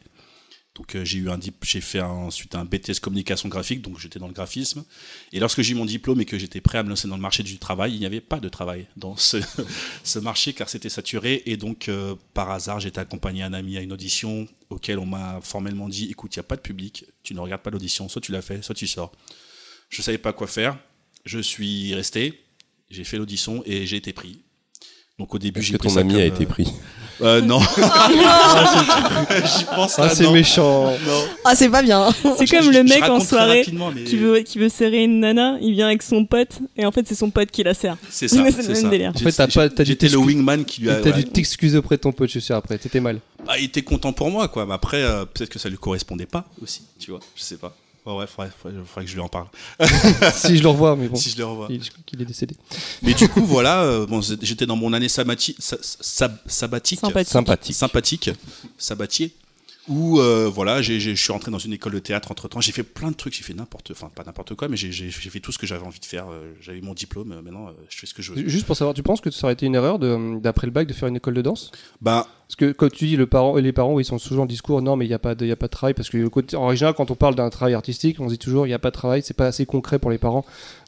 Donc 0.75 0.93
euh, 0.95 1.05
j'ai 1.05 1.19
eu 1.19 1.29
un 1.29 1.39
j'ai 1.63 1.79
fait 1.79 1.99
un- 1.99 2.07
ensuite 2.07 2.53
un 2.53 2.65
BTS 2.65 2.99
communication 3.01 3.47
graphique, 3.47 3.81
donc 3.81 3.97
j'étais 3.97 4.19
dans 4.19 4.27
le 4.27 4.33
graphisme. 4.33 4.83
Et 5.31 5.39
lorsque 5.39 5.61
j'ai 5.61 5.71
eu 5.71 5.75
mon 5.75 5.85
diplôme 5.85 6.19
et 6.19 6.25
que 6.25 6.37
j'étais 6.37 6.59
prêt 6.59 6.77
à 6.79 6.83
me 6.83 6.89
lancer 6.89 7.07
dans 7.07 7.15
le 7.15 7.21
marché 7.21 7.43
du 7.43 7.57
travail, 7.59 7.93
il 7.93 7.99
n'y 7.99 8.05
avait 8.05 8.19
pas 8.19 8.41
de 8.41 8.49
travail 8.49 8.85
dans 8.97 9.15
ce, 9.15 9.37
ce 10.03 10.19
marché 10.19 10.51
car 10.51 10.67
c'était 10.67 10.89
saturé. 10.89 11.43
Et 11.45 11.55
donc 11.55 11.87
euh, 11.87 12.15
par 12.33 12.51
hasard, 12.51 12.81
j'étais 12.81 12.99
accompagné 12.99 13.41
un 13.41 13.53
ami 13.53 13.77
à 13.77 13.81
une 13.81 13.93
audition 13.93 14.47
auquel 14.69 14.99
on 14.99 15.05
m'a 15.05 15.39
formellement 15.41 15.87
dit 15.87 16.07
"Écoute, 16.11 16.35
il 16.35 16.39
n'y 16.39 16.41
a 16.41 16.43
pas 16.43 16.57
de 16.57 16.61
public, 16.61 17.05
tu 17.23 17.33
ne 17.33 17.39
regardes 17.39 17.61
pas 17.61 17.69
l'audition, 17.71 18.09
soit 18.09 18.21
tu 18.21 18.33
la 18.33 18.41
fais, 18.41 18.61
soit 18.61 18.75
tu 18.75 18.85
sors." 18.87 19.13
Je 19.89 20.01
savais 20.01 20.17
pas 20.17 20.33
quoi 20.33 20.47
faire. 20.47 20.77
Je 21.23 21.39
suis 21.39 21.95
resté, 21.95 22.43
j'ai 22.89 23.05
fait 23.05 23.17
l'audition 23.17 23.63
et 23.65 23.87
j'ai 23.87 23.95
été 23.95 24.11
pris. 24.11 24.41
Donc 25.17 25.33
au 25.33 25.39
début, 25.39 25.61
j'ai 25.61 25.71
que 25.73 25.77
pris 25.77 25.87
ton 25.87 25.93
ça 25.93 26.01
ami 26.01 26.11
comme, 26.15 26.19
a 26.21 26.25
euh, 26.25 26.27
été 26.27 26.45
pris? 26.45 26.67
Euh, 27.21 27.41
non. 27.41 27.59
J'y 29.57 29.63
pense 29.75 29.97
Ah, 29.99 30.09
c'est 30.09 30.29
méchant. 30.31 30.85
Non. 30.85 31.25
Ah, 31.43 31.55
c'est 31.55 31.69
pas 31.69 31.81
bien. 31.81 32.09
C'est 32.37 32.45
comme 32.47 32.69
le 32.71 32.83
mec 32.83 33.03
en 33.03 33.19
soirée 33.19 33.65
mais 33.93 34.03
qui 34.03 34.17
veut, 34.17 34.39
qui 34.39 34.57
veut 34.59 34.69
serrer 34.69 35.03
une 35.03 35.19
nana, 35.19 35.57
il 35.61 35.73
vient 35.73 35.87
avec 35.87 36.01
son 36.03 36.25
pote, 36.25 36.59
et 36.77 36.85
en 36.85 36.91
fait 36.91 37.07
c'est 37.07 37.15
son 37.15 37.29
pote 37.29 37.51
qui 37.51 37.63
la 37.63 37.73
serre. 37.73 37.97
C'est 38.09 38.27
ça. 38.27 38.35
C'est 38.51 38.61
le 38.67 38.73
même 38.73 38.81
ça. 38.83 38.89
délire. 38.89 39.11
En 39.15 39.19
fait, 39.19 39.31
t'as 39.31 39.47
pas- 39.47 39.69
t'as 39.69 39.83
dû 39.83 39.91
J'étais 39.91 40.07
le 40.07 40.13
t'excuser- 40.17 40.35
wingman 40.35 40.65
qui 40.65 40.81
lui 40.81 40.89
a. 40.89 40.95
T'as 40.95 41.11
ouais. 41.11 41.17
dû 41.17 41.25
t'excuser 41.25 41.77
auprès 41.77 41.97
de 41.97 42.01
ton 42.01 42.11
pote, 42.11 42.27
je 42.27 42.31
suis 42.33 42.41
sûr, 42.41 42.55
après. 42.55 42.77
T'étais 42.77 42.99
mal. 42.99 43.19
Bah, 43.45 43.53
il 43.57 43.65
était 43.65 43.81
content 43.81 44.11
pour 44.13 44.29
moi, 44.31 44.47
quoi. 44.47 44.65
Mais 44.65 44.73
après, 44.73 45.01
euh, 45.03 45.25
peut-être 45.25 45.49
que 45.49 45.59
ça 45.59 45.69
lui 45.69 45.77
correspondait 45.77 46.25
pas 46.25 46.45
aussi, 46.61 46.81
tu 46.99 47.11
vois. 47.11 47.19
Je 47.35 47.43
sais 47.43 47.57
pas. 47.57 47.75
Ouais, 48.05 48.13
ouais, 48.13 48.27
faudrait, 48.27 48.51
faudrait, 48.61 48.77
faudrait 48.85 49.05
que 49.05 49.09
je 49.09 49.15
lui 49.15 49.21
en 49.21 49.27
parle. 49.29 49.47
si 50.33 50.57
je 50.57 50.61
le 50.63 50.69
revois, 50.69 50.95
mais 50.95 51.07
bon. 51.07 51.15
Si 51.15 51.31
je 51.31 51.37
le 51.37 51.45
revois. 51.45 51.67
Il, 51.71 51.83
je 51.83 51.89
crois 51.89 52.03
qu'il 52.05 52.21
est 52.21 52.25
décédé. 52.25 52.55
Mais 53.01 53.13
du 53.13 53.27
coup, 53.27 53.43
voilà, 53.45 53.81
euh, 53.83 54.05
bon, 54.05 54.21
j'étais 54.21 54.65
dans 54.67 54.75
mon 54.75 54.93
année 54.93 55.07
sabati- 55.07 55.55
sa- 55.59 55.77
sa- 55.81 56.31
sabbatique. 56.45 56.99
Sympathique. 56.99 57.31
Sympathique. 57.31 57.75
sympathique, 57.75 58.29
sabatier, 58.77 59.33
où 59.87 60.19
euh, 60.19 60.49
voilà, 60.53 60.81
je 60.81 61.13
suis 61.13 61.31
rentré 61.31 61.51
dans 61.51 61.59
une 61.59 61.73
école 61.73 61.93
de 61.93 61.99
théâtre 61.99 62.31
entre 62.31 62.47
temps. 62.47 62.61
J'ai 62.61 62.71
fait 62.71 62.83
plein 62.83 63.11
de 63.11 63.15
trucs, 63.15 63.33
j'ai 63.35 63.43
fait 63.43 63.53
n'importe, 63.53 63.91
enfin 63.91 64.09
pas 64.13 64.23
n'importe 64.23 64.55
quoi, 64.55 64.67
mais 64.67 64.77
j'ai 64.77 65.11
fait 65.11 65.39
tout 65.39 65.51
ce 65.51 65.57
que 65.57 65.67
j'avais 65.67 65.85
envie 65.85 65.99
de 65.99 66.05
faire. 66.05 66.25
Euh, 66.31 66.53
J'avais 66.61 66.81
mon 66.81 66.93
diplôme, 66.93 67.31
euh, 67.31 67.41
maintenant 67.41 67.67
euh, 67.67 67.71
je 67.89 67.97
fais 67.97 68.07
ce 68.07 68.13
que 68.13 68.21
je 68.21 68.31
veux. 68.33 68.47
Juste 68.47 68.65
pour 68.65 68.75
savoir, 68.75 68.93
tu 68.95 69.03
penses 69.03 69.21
que 69.21 69.29
ça 69.31 69.45
aurait 69.47 69.53
été 69.53 69.65
une 69.65 69.75
erreur 69.75 69.99
d'après 69.99 70.67
le 70.67 70.71
bac 70.71 70.87
de 70.87 70.93
faire 70.93 71.07
une 71.07 71.15
école 71.17 71.33
de 71.35 71.41
danse? 71.41 71.71
Bah, 72.01 72.27
Parce 72.47 72.55
que 72.55 72.71
quand 72.71 72.91
tu 72.91 73.05
dis 73.05 73.15
le 73.17 73.27
parent, 73.27 73.55
les 73.57 73.73
parents, 73.73 73.99
ils 73.99 74.05
sont 74.05 74.17
toujours 74.17 74.43
en 74.43 74.47
discours, 74.47 74.81
non, 74.81 74.95
mais 74.95 75.05
il 75.05 75.09
n'y 75.09 75.13
a, 75.13 75.19
pas 75.19 75.35
de- 75.35 75.45
il 75.45 75.49
y 75.49 75.51
a 75.51 75.55
pas 75.55 75.67
de 75.67 75.71
travail. 75.71 75.93
Parce 75.93 76.09
que 76.09 76.55
en 76.55 76.73
général, 76.73 76.95
quand 76.95 77.11
on 77.11 77.15
parle 77.15 77.35
d'un 77.35 77.49
travail 77.49 77.73
artistique, 77.75 78.19
on 78.19 78.25
se 78.27 78.33
dit 78.33 78.39
toujours, 78.39 78.65
il 78.65 78.69
n'y 78.69 78.73
a 78.75 78.79
pas 78.79 78.89
de 78.91 78.95
travail, 78.95 79.21
c'est 79.23 79.33
pas 79.35 79.47
assez 79.47 79.65
concret 79.65 79.99
pour 79.99 80.09
les 80.11 80.17
parents. 80.17 80.45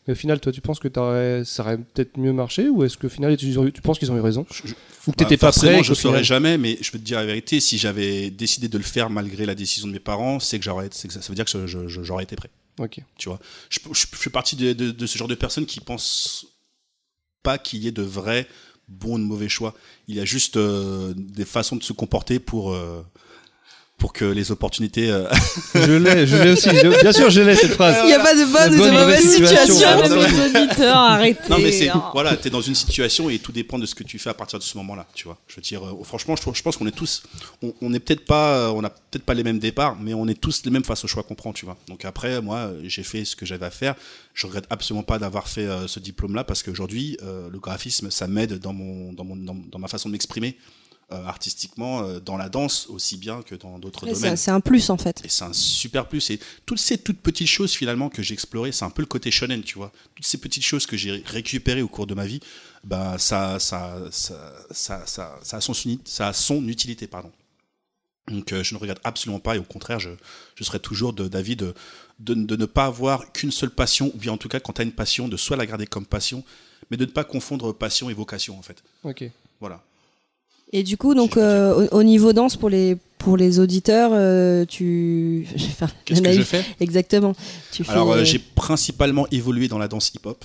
Mais 0.08 0.14
au 0.14 0.16
final, 0.16 0.40
toi, 0.40 0.52
tu 0.54 0.62
penses 0.62 0.80
que 0.80 0.88
t'aurais- 0.88 1.44
ça 1.46 1.64
aurait 1.64 1.78
peut-être 1.78 2.18
mieux 2.18 2.32
marché 2.34 2.70
Ou 2.70 2.84
est-ce 2.84 2.98
qu'au 2.98 3.10
final, 3.10 3.36
tu, 3.36 3.54
tu 3.74 3.82
penses 3.82 4.00
qu'ils 4.00 4.12
ont 4.12 4.18
eu 4.18 4.22
raison 4.22 4.46
je- 4.50 4.68
je- 4.70 4.74
Ou 5.08 5.12
que 5.12 5.18
t'étais 5.18 5.36
bah, 5.36 5.48
pas 5.48 5.52
forcément, 5.52 5.74
prêt 5.74 5.84
je 5.84 5.90
qu'au 5.90 5.96
saurais 5.96 6.24
jamais, 6.24 6.58
mais 6.58 6.78
je 6.82 6.92
veux 6.92 7.00
te 7.00 7.04
dire 7.04 7.20
la 7.20 7.26
vérité, 7.26 7.60
si 7.60 7.78
j'avais 7.78 8.30
décidé 8.30 8.68
de 8.70 8.78
le 8.78 8.84
faire 8.84 9.10
malgré 9.10 9.46
la 9.46 9.54
décision 9.56 9.88
de 9.88 9.92
mes 9.94 10.00
parents, 10.00 10.40
c'est 10.40 10.58
que 10.60 10.66
j'aurais, 10.66 10.88
c'est 10.92 11.08
que 11.08 11.14
ça, 11.14 11.22
ça 11.22 11.30
veut 11.30 11.36
dire 11.36 11.46
que 11.46 11.68
je- 11.68 11.88
j'aurais 12.04 12.24
été 12.24 12.36
prêt. 12.36 12.50
Ok. 12.80 13.00
Tu 13.18 13.28
vois, 13.30 13.40
je, 13.70 13.80
fais 14.14 14.30
partie 14.30 14.56
de, 14.56 14.72
de- 14.74 14.92
de 14.92 15.06
ce 15.08 15.18
genre 15.18 15.28
de 15.28 15.36
personnes 15.36 15.66
qui 15.66 15.80
pensent 15.82 16.46
pas 17.44 17.58
qu'il 17.58 17.80
y 17.84 17.88
ait 17.88 17.92
de 17.92 18.02
vrais 18.04 18.48
bons 18.88 19.16
ou 19.16 19.20
de 19.20 19.24
mauvais 19.24 19.50
choix. 19.50 19.74
Il 20.08 20.16
y 20.16 20.20
a 20.20 20.26
juste 20.26 20.58
euh, 20.58 21.14
des 21.16 21.46
façons 21.46 21.76
de 21.76 21.84
se 21.84 21.92
comporter 21.94 22.40
pour 22.40 22.74
euh, 22.74 23.02
pour 23.98 24.14
que 24.14 24.26
les 24.26 24.52
opportunités. 24.52 25.10
euh, 25.10 25.28
Je 25.74 25.94
l'ai, 25.94 26.28
je 26.28 26.38
l'ai 26.38 26.52
aussi. 26.52 26.70
je- 26.70 27.02
bien 27.02 27.12
sûr, 27.12 27.30
je 27.32 27.42
l'ai 27.42 27.56
cette 27.56 27.74
phrase. 27.74 27.96
Il 28.04 28.08
n'y 28.08 28.14
a 28.14 28.20
pas 28.20 28.36
de 28.36 28.46
bonne 28.46 28.80
ou 28.80 28.86
de 28.86 28.92
mauvaise 28.92 29.28
situation. 29.34 29.74
situation. 29.74 30.62
Auditeurs, 30.62 30.98
arrêtez. 30.98 31.50
Non 31.50 31.58
mais 31.58 31.72
c'est 31.72 31.90
hein. 31.90 32.04
voilà, 32.14 32.36
t'es 32.38 32.52
dans 32.52 32.62
une 32.62 32.76
situation 32.76 33.30
et 33.30 33.40
tout 33.40 33.52
dépend 33.52 33.80
de 33.80 33.86
ce 33.88 33.96
que 33.96 34.04
tu 34.04 34.20
fais 34.20 34.30
à 34.30 34.36
partir 34.36 34.60
de 34.60 34.64
ce 34.64 34.78
moment-là, 34.78 35.08
tu 35.16 35.26
vois. 35.26 35.38
Je 35.48 35.56
veux 35.56 35.62
dire, 35.64 35.84
euh, 35.84 36.04
franchement, 36.04 36.36
je, 36.36 36.62
pense 36.62 36.78
qu'on 36.78 36.86
est 36.88 36.92
tous, 36.92 37.24
on, 37.64 37.74
on 37.82 37.94
est 37.94 38.00
peut-être 38.00 38.26
pas, 38.26 38.68
euh, 38.68 38.72
on 38.76 38.84
a 38.84 38.90
peut-être 38.90 39.24
pas 39.24 39.34
les 39.34 39.44
mêmes 39.44 39.60
départs, 39.60 39.98
mais 40.00 40.14
on 40.14 40.28
est 40.28 40.40
tous 40.40 40.62
les 40.66 40.72
mêmes 40.72 40.84
face 40.86 41.04
au 41.04 41.08
choix 41.08 41.24
qu'on 41.24 41.36
prend, 41.36 41.52
tu 41.52 41.66
vois. 41.66 41.78
Donc 41.88 42.06
après, 42.06 42.40
moi, 42.42 42.72
j'ai 42.84 43.04
fait 43.04 43.26
ce 43.26 43.36
que 43.36 43.46
j'avais 43.48 43.66
à 43.66 43.72
faire. 43.72 43.96
Je 44.36 44.46
regrette 44.46 44.66
absolument 44.70 45.04
pas 45.04 45.18
d'avoir 45.18 45.48
fait 45.48 45.66
euh, 45.66 45.88
ce 45.88 46.00
diplôme-là 46.00 46.44
parce 46.44 46.62
qu'aujourd'hui, 46.62 47.18
euh, 47.24 47.50
le 47.52 47.60
graphisme, 47.60 48.12
ça 48.12 48.28
m'aide 48.28 48.60
dans 48.60 48.74
mon, 48.74 49.12
dans 49.14 49.24
mon, 49.24 49.36
dans, 49.36 49.56
dans 49.72 49.80
ma 49.80 49.88
façon 49.88 50.10
de 50.10 50.12
m'exprimer 50.12 50.56
euh, 51.12 51.24
artistiquement, 51.26 52.02
euh, 52.04 52.20
dans 52.20 52.36
la 52.38 52.50
danse 52.50 52.88
aussi 52.88 53.16
bien 53.18 53.42
que 53.42 53.56
dans 53.56 53.80
d'autres 53.80 54.06
domaines. 54.14 54.36
C'est 54.36 54.52
un 54.52 54.60
plus 54.60 54.90
en 54.90 54.98
fait. 54.98 55.22
Et 55.24 55.30
c'est 55.30 55.46
un 55.46 55.54
super 55.54 56.08
plus. 56.10 56.30
Et 56.32 56.40
toutes 56.66 56.80
ces 56.80 56.98
toutes 56.98 57.20
petites 57.22 57.48
choses 57.48 57.72
finalement 57.74 58.10
que 58.10 58.22
j'ai 58.22 58.34
explorées, 58.34 58.72
c'est 58.74 58.84
un 58.86 58.90
peu 58.90 59.02
le 59.02 59.08
côté 59.08 59.32
shonen, 59.32 59.62
tu 59.64 59.76
vois. 59.78 59.92
Toutes 60.16 60.26
ces 60.26 60.38
petites 60.38 60.66
choses 60.66 60.86
que 60.86 60.98
j'ai 60.98 61.24
récupérées 61.26 61.82
au 61.82 61.88
cours 61.88 62.08
de 62.08 62.14
ma 62.14 62.26
vie, 62.26 62.42
bah 62.84 63.16
ça, 63.20 63.60
ça, 63.60 63.98
ça, 64.12 64.54
ça, 64.72 65.06
ça, 65.08 65.40
ça 65.42 65.58
a 65.58 65.62
son, 65.62 65.74
uni- 65.74 66.02
ça 66.04 66.28
a 66.28 66.34
son 66.34 66.68
utilité, 66.68 67.08
pardon. 67.08 67.32
Donc 68.30 68.52
euh, 68.52 68.62
je 68.62 68.76
ne 68.76 68.80
regrette 68.80 69.00
absolument 69.06 69.40
pas 69.40 69.56
et 69.56 69.60
au 69.60 69.64
contraire, 69.64 70.00
je, 70.02 70.10
je 70.56 70.64
serai 70.66 70.82
toujours 70.82 71.14
de- 71.14 71.30
d'avis 71.30 71.56
de, 71.56 71.74
de, 72.20 72.34
de 72.34 72.56
ne 72.58 72.66
pas 72.66 72.86
avoir 72.86 73.32
qu'une 73.32 73.52
seule 73.52 73.70
passion, 73.70 74.12
ou 74.14 74.18
bien 74.18 74.34
en 74.34 74.38
tout 74.38 74.50
cas 74.50 74.60
quand 74.60 74.74
tu 74.74 74.82
as 74.82 74.84
une 74.84 74.92
passion, 74.92 75.30
de 75.30 75.38
soit 75.38 75.56
la 75.56 75.66
garder 75.66 75.88
comme 75.88 76.06
passion, 76.06 76.44
mais 76.92 76.98
de 76.98 77.06
ne 77.06 77.12
pas 77.12 77.24
confondre 77.24 77.72
passion 77.74 78.10
et 78.10 78.14
vocation 78.14 78.60
en 78.60 78.62
fait. 78.62 78.84
Ok. 79.04 79.24
Voilà. 79.62 79.82
Et 80.74 80.84
du 80.84 80.98
coup, 80.98 81.14
donc 81.16 81.38
euh, 81.38 81.88
au, 81.92 82.00
au 82.00 82.04
niveau 82.04 82.34
danse 82.34 82.56
pour 82.58 82.70
les 82.70 82.98
pour 83.18 83.36
les 83.38 83.60
auditeurs, 83.60 84.12
euh, 84.14 84.66
tu 84.66 85.48
Qu'est-ce 86.06 86.22
que 86.22 86.32
je 86.32 86.42
fais? 86.44 86.64
Exactement. 86.80 87.34
Tu 87.72 87.84
Alors, 87.88 88.12
euh, 88.12 88.18
euh, 88.20 88.26
j'ai 88.26 88.40
principalement 88.40 89.28
évolué 89.32 89.68
dans 89.68 89.80
la 89.80 89.88
danse 89.88 90.12
hip-hop. 90.14 90.44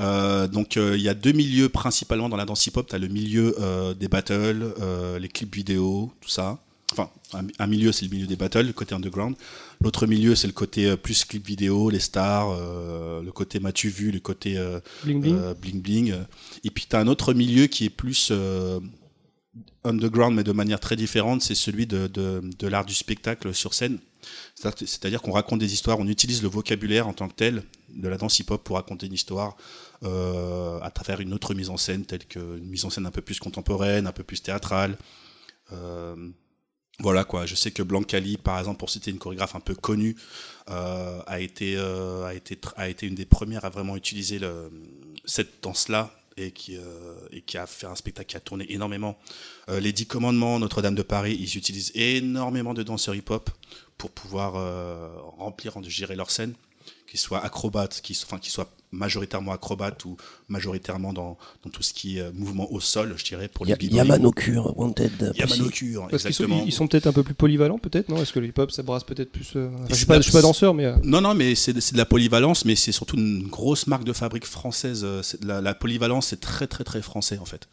Euh, 0.00 0.46
donc, 0.48 0.76
euh, 0.78 0.96
il 0.96 1.02
y 1.02 1.08
a 1.10 1.14
deux 1.14 1.32
milieux 1.32 1.68
principalement 1.68 2.28
dans 2.30 2.36
la 2.38 2.46
danse 2.46 2.66
hip-hop. 2.66 2.86
Tu 2.88 2.94
as 2.94 2.98
le 2.98 3.08
milieu 3.08 3.54
euh, 3.60 3.92
des 3.92 4.08
battles, 4.08 4.72
euh, 4.80 5.18
les 5.18 5.28
clips 5.28 5.54
vidéo, 5.54 6.10
tout 6.22 6.30
ça. 6.30 6.58
Enfin, 6.92 7.10
un, 7.34 7.42
un 7.58 7.66
milieu, 7.66 7.92
c'est 7.92 8.06
le 8.06 8.10
milieu 8.10 8.26
des 8.26 8.34
battles, 8.36 8.66
le 8.66 8.72
côté 8.72 8.94
underground. 8.94 9.36
L'autre 9.82 10.06
milieu, 10.06 10.34
c'est 10.34 10.46
le 10.46 10.52
côté 10.54 10.86
euh, 10.86 10.96
plus 10.96 11.24
clip 11.24 11.46
vidéo, 11.46 11.90
les 11.90 12.00
stars, 12.00 12.48
euh, 12.58 13.22
le 13.22 13.30
côté 13.30 13.60
m'as-tu 13.60 13.90
vu, 13.90 14.10
le 14.10 14.20
côté 14.20 14.56
euh, 14.56 14.80
Bling 15.04 15.20
bling. 15.20 15.36
euh, 15.38 15.54
bling 15.54 15.82
bling. 15.82 16.14
Et 16.64 16.70
puis 16.70 16.86
tu 16.88 16.96
as 16.96 17.00
un 17.00 17.06
autre 17.08 17.34
milieu 17.34 17.66
qui 17.66 17.84
est 17.84 17.90
plus 17.90 18.28
euh, 18.32 18.80
underground, 19.84 20.36
mais 20.36 20.44
de 20.44 20.52
manière 20.52 20.80
très 20.80 20.96
différente, 20.96 21.42
c'est 21.42 21.54
celui 21.54 21.86
de, 21.86 22.06
de, 22.06 22.42
de 22.58 22.66
l'art 22.66 22.84
du 22.84 22.94
spectacle 22.94 23.54
sur 23.54 23.74
scène. 23.74 23.98
C'est-à-dire 24.54 25.22
qu'on 25.22 25.32
raconte 25.32 25.60
des 25.60 25.72
histoires, 25.72 25.98
on 25.98 26.06
utilise 26.06 26.42
le 26.42 26.48
vocabulaire 26.48 27.08
en 27.08 27.14
tant 27.14 27.28
que 27.28 27.34
tel 27.34 27.64
de 27.88 28.08
la 28.08 28.18
danse 28.18 28.38
hip-hop 28.38 28.62
pour 28.62 28.76
raconter 28.76 29.06
une 29.06 29.14
histoire 29.14 29.56
euh, 30.02 30.78
à 30.80 30.90
travers 30.90 31.20
une 31.20 31.32
autre 31.32 31.54
mise 31.54 31.70
en 31.70 31.76
scène, 31.76 32.04
telle 32.04 32.26
qu'une 32.26 32.66
mise 32.66 32.84
en 32.84 32.90
scène 32.90 33.06
un 33.06 33.10
peu 33.10 33.22
plus 33.22 33.38
contemporaine, 33.38 34.06
un 34.06 34.12
peu 34.12 34.22
plus 34.22 34.42
théâtrale. 34.42 34.98
Euh, 35.72 36.14
voilà 36.98 37.24
quoi. 37.24 37.46
Je 37.46 37.54
sais 37.54 37.70
que 37.70 37.82
Blancali, 37.82 38.36
par 38.36 38.58
exemple, 38.58 38.78
pour 38.78 38.90
citer 38.90 39.10
une 39.10 39.18
chorégraphe 39.18 39.54
un 39.56 39.60
peu 39.60 39.74
connue, 39.74 40.16
euh, 40.68 41.22
a 41.26 41.40
été 41.40 41.78
a 41.78 42.34
été 42.34 42.60
a 42.76 42.88
été 42.90 43.06
une 43.06 43.14
des 43.14 43.24
premières 43.24 43.64
à 43.64 43.70
vraiment 43.70 43.96
utiliser 43.96 44.38
cette 45.24 45.62
danse-là 45.62 46.19
et 46.40 46.50
qui 46.52 46.76
euh, 46.76 47.14
et 47.32 47.42
qui 47.42 47.58
a 47.58 47.66
fait 47.66 47.86
un 47.86 47.94
spectacle 47.94 48.30
qui 48.30 48.36
a 48.36 48.40
tourné 48.40 48.66
énormément. 48.72 49.18
Euh, 49.68 49.80
les 49.80 49.92
Dix 49.92 50.06
Commandements, 50.06 50.58
Notre-Dame 50.58 50.94
de 50.94 51.02
Paris, 51.02 51.36
ils 51.38 51.56
utilisent 51.56 51.92
énormément 51.94 52.74
de 52.74 52.82
danseurs 52.82 53.14
hip-hop 53.14 53.50
pour 53.98 54.10
pouvoir 54.10 54.56
euh, 54.56 55.08
remplir, 55.38 55.74
gérer 55.82 56.16
leur 56.16 56.30
scène, 56.30 56.54
qu'ils 57.06 57.20
soient 57.20 57.44
acrobates, 57.44 58.00
qu'ils 58.00 58.16
soient 58.16 58.70
majoritairement 58.92 59.52
acrobates 59.52 60.04
ou 60.04 60.16
majoritairement 60.48 61.12
dans, 61.12 61.38
dans 61.64 61.70
tout 61.70 61.82
ce 61.82 61.92
qui 61.94 62.18
est 62.18 62.22
euh, 62.22 62.32
mouvement 62.34 62.70
au 62.72 62.80
sol, 62.80 63.14
je 63.16 63.24
dirais 63.24 63.48
pour 63.48 63.64
les 63.64 63.76
b 63.76 63.82
Yamano 63.84 64.32
Cure, 64.32 64.76
Wanted. 64.78 65.32
Yamano 65.36 65.68
Cure, 65.70 66.08
Parce 66.10 66.22
sont, 66.22 66.28
exactement. 66.28 66.62
ils 66.66 66.72
sont 66.72 66.88
peut-être 66.88 67.06
un 67.06 67.12
peu 67.12 67.22
plus 67.22 67.34
polyvalents, 67.34 67.78
peut-être, 67.78 68.08
non? 68.08 68.20
Est-ce 68.20 68.32
que 68.32 68.40
le 68.40 68.48
hip-hop, 68.48 68.70
ça 68.72 68.82
brasse 68.82 69.04
peut-être 69.04 69.30
plus. 69.30 69.52
euh, 69.56 69.68
enfin, 69.74 69.84
je, 69.88 69.92
c'est 69.92 69.96
suis 69.98 70.06
pas, 70.06 70.14
de 70.14 70.18
la- 70.18 70.22
je 70.22 70.28
suis 70.28 70.32
pas 70.32 70.42
danseur, 70.42 70.74
mais. 70.74 70.86
euh, 70.86 70.96
Non, 71.04 71.20
non, 71.20 71.34
mais 71.34 71.54
c'est 71.54 71.72
de, 71.72 71.80
c'est 71.80 71.92
de 71.92 71.98
la 71.98 72.04
polyvalence, 72.06 72.64
mais 72.64 72.74
c'est 72.76 72.92
surtout 72.92 73.16
une 73.16 73.46
grosse 73.46 73.86
marque 73.86 74.04
de 74.04 74.12
fabrique 74.12 74.44
française. 74.46 75.02
euh, 75.04 75.22
de 75.40 75.46
La, 75.46 75.60
la 75.60 75.74
polyvalence, 75.74 76.26
c'est 76.28 76.40
très, 76.40 76.66
très, 76.66 76.82
très 76.84 77.00
français, 77.02 77.38
en 77.38 77.44
fait. 77.44 77.68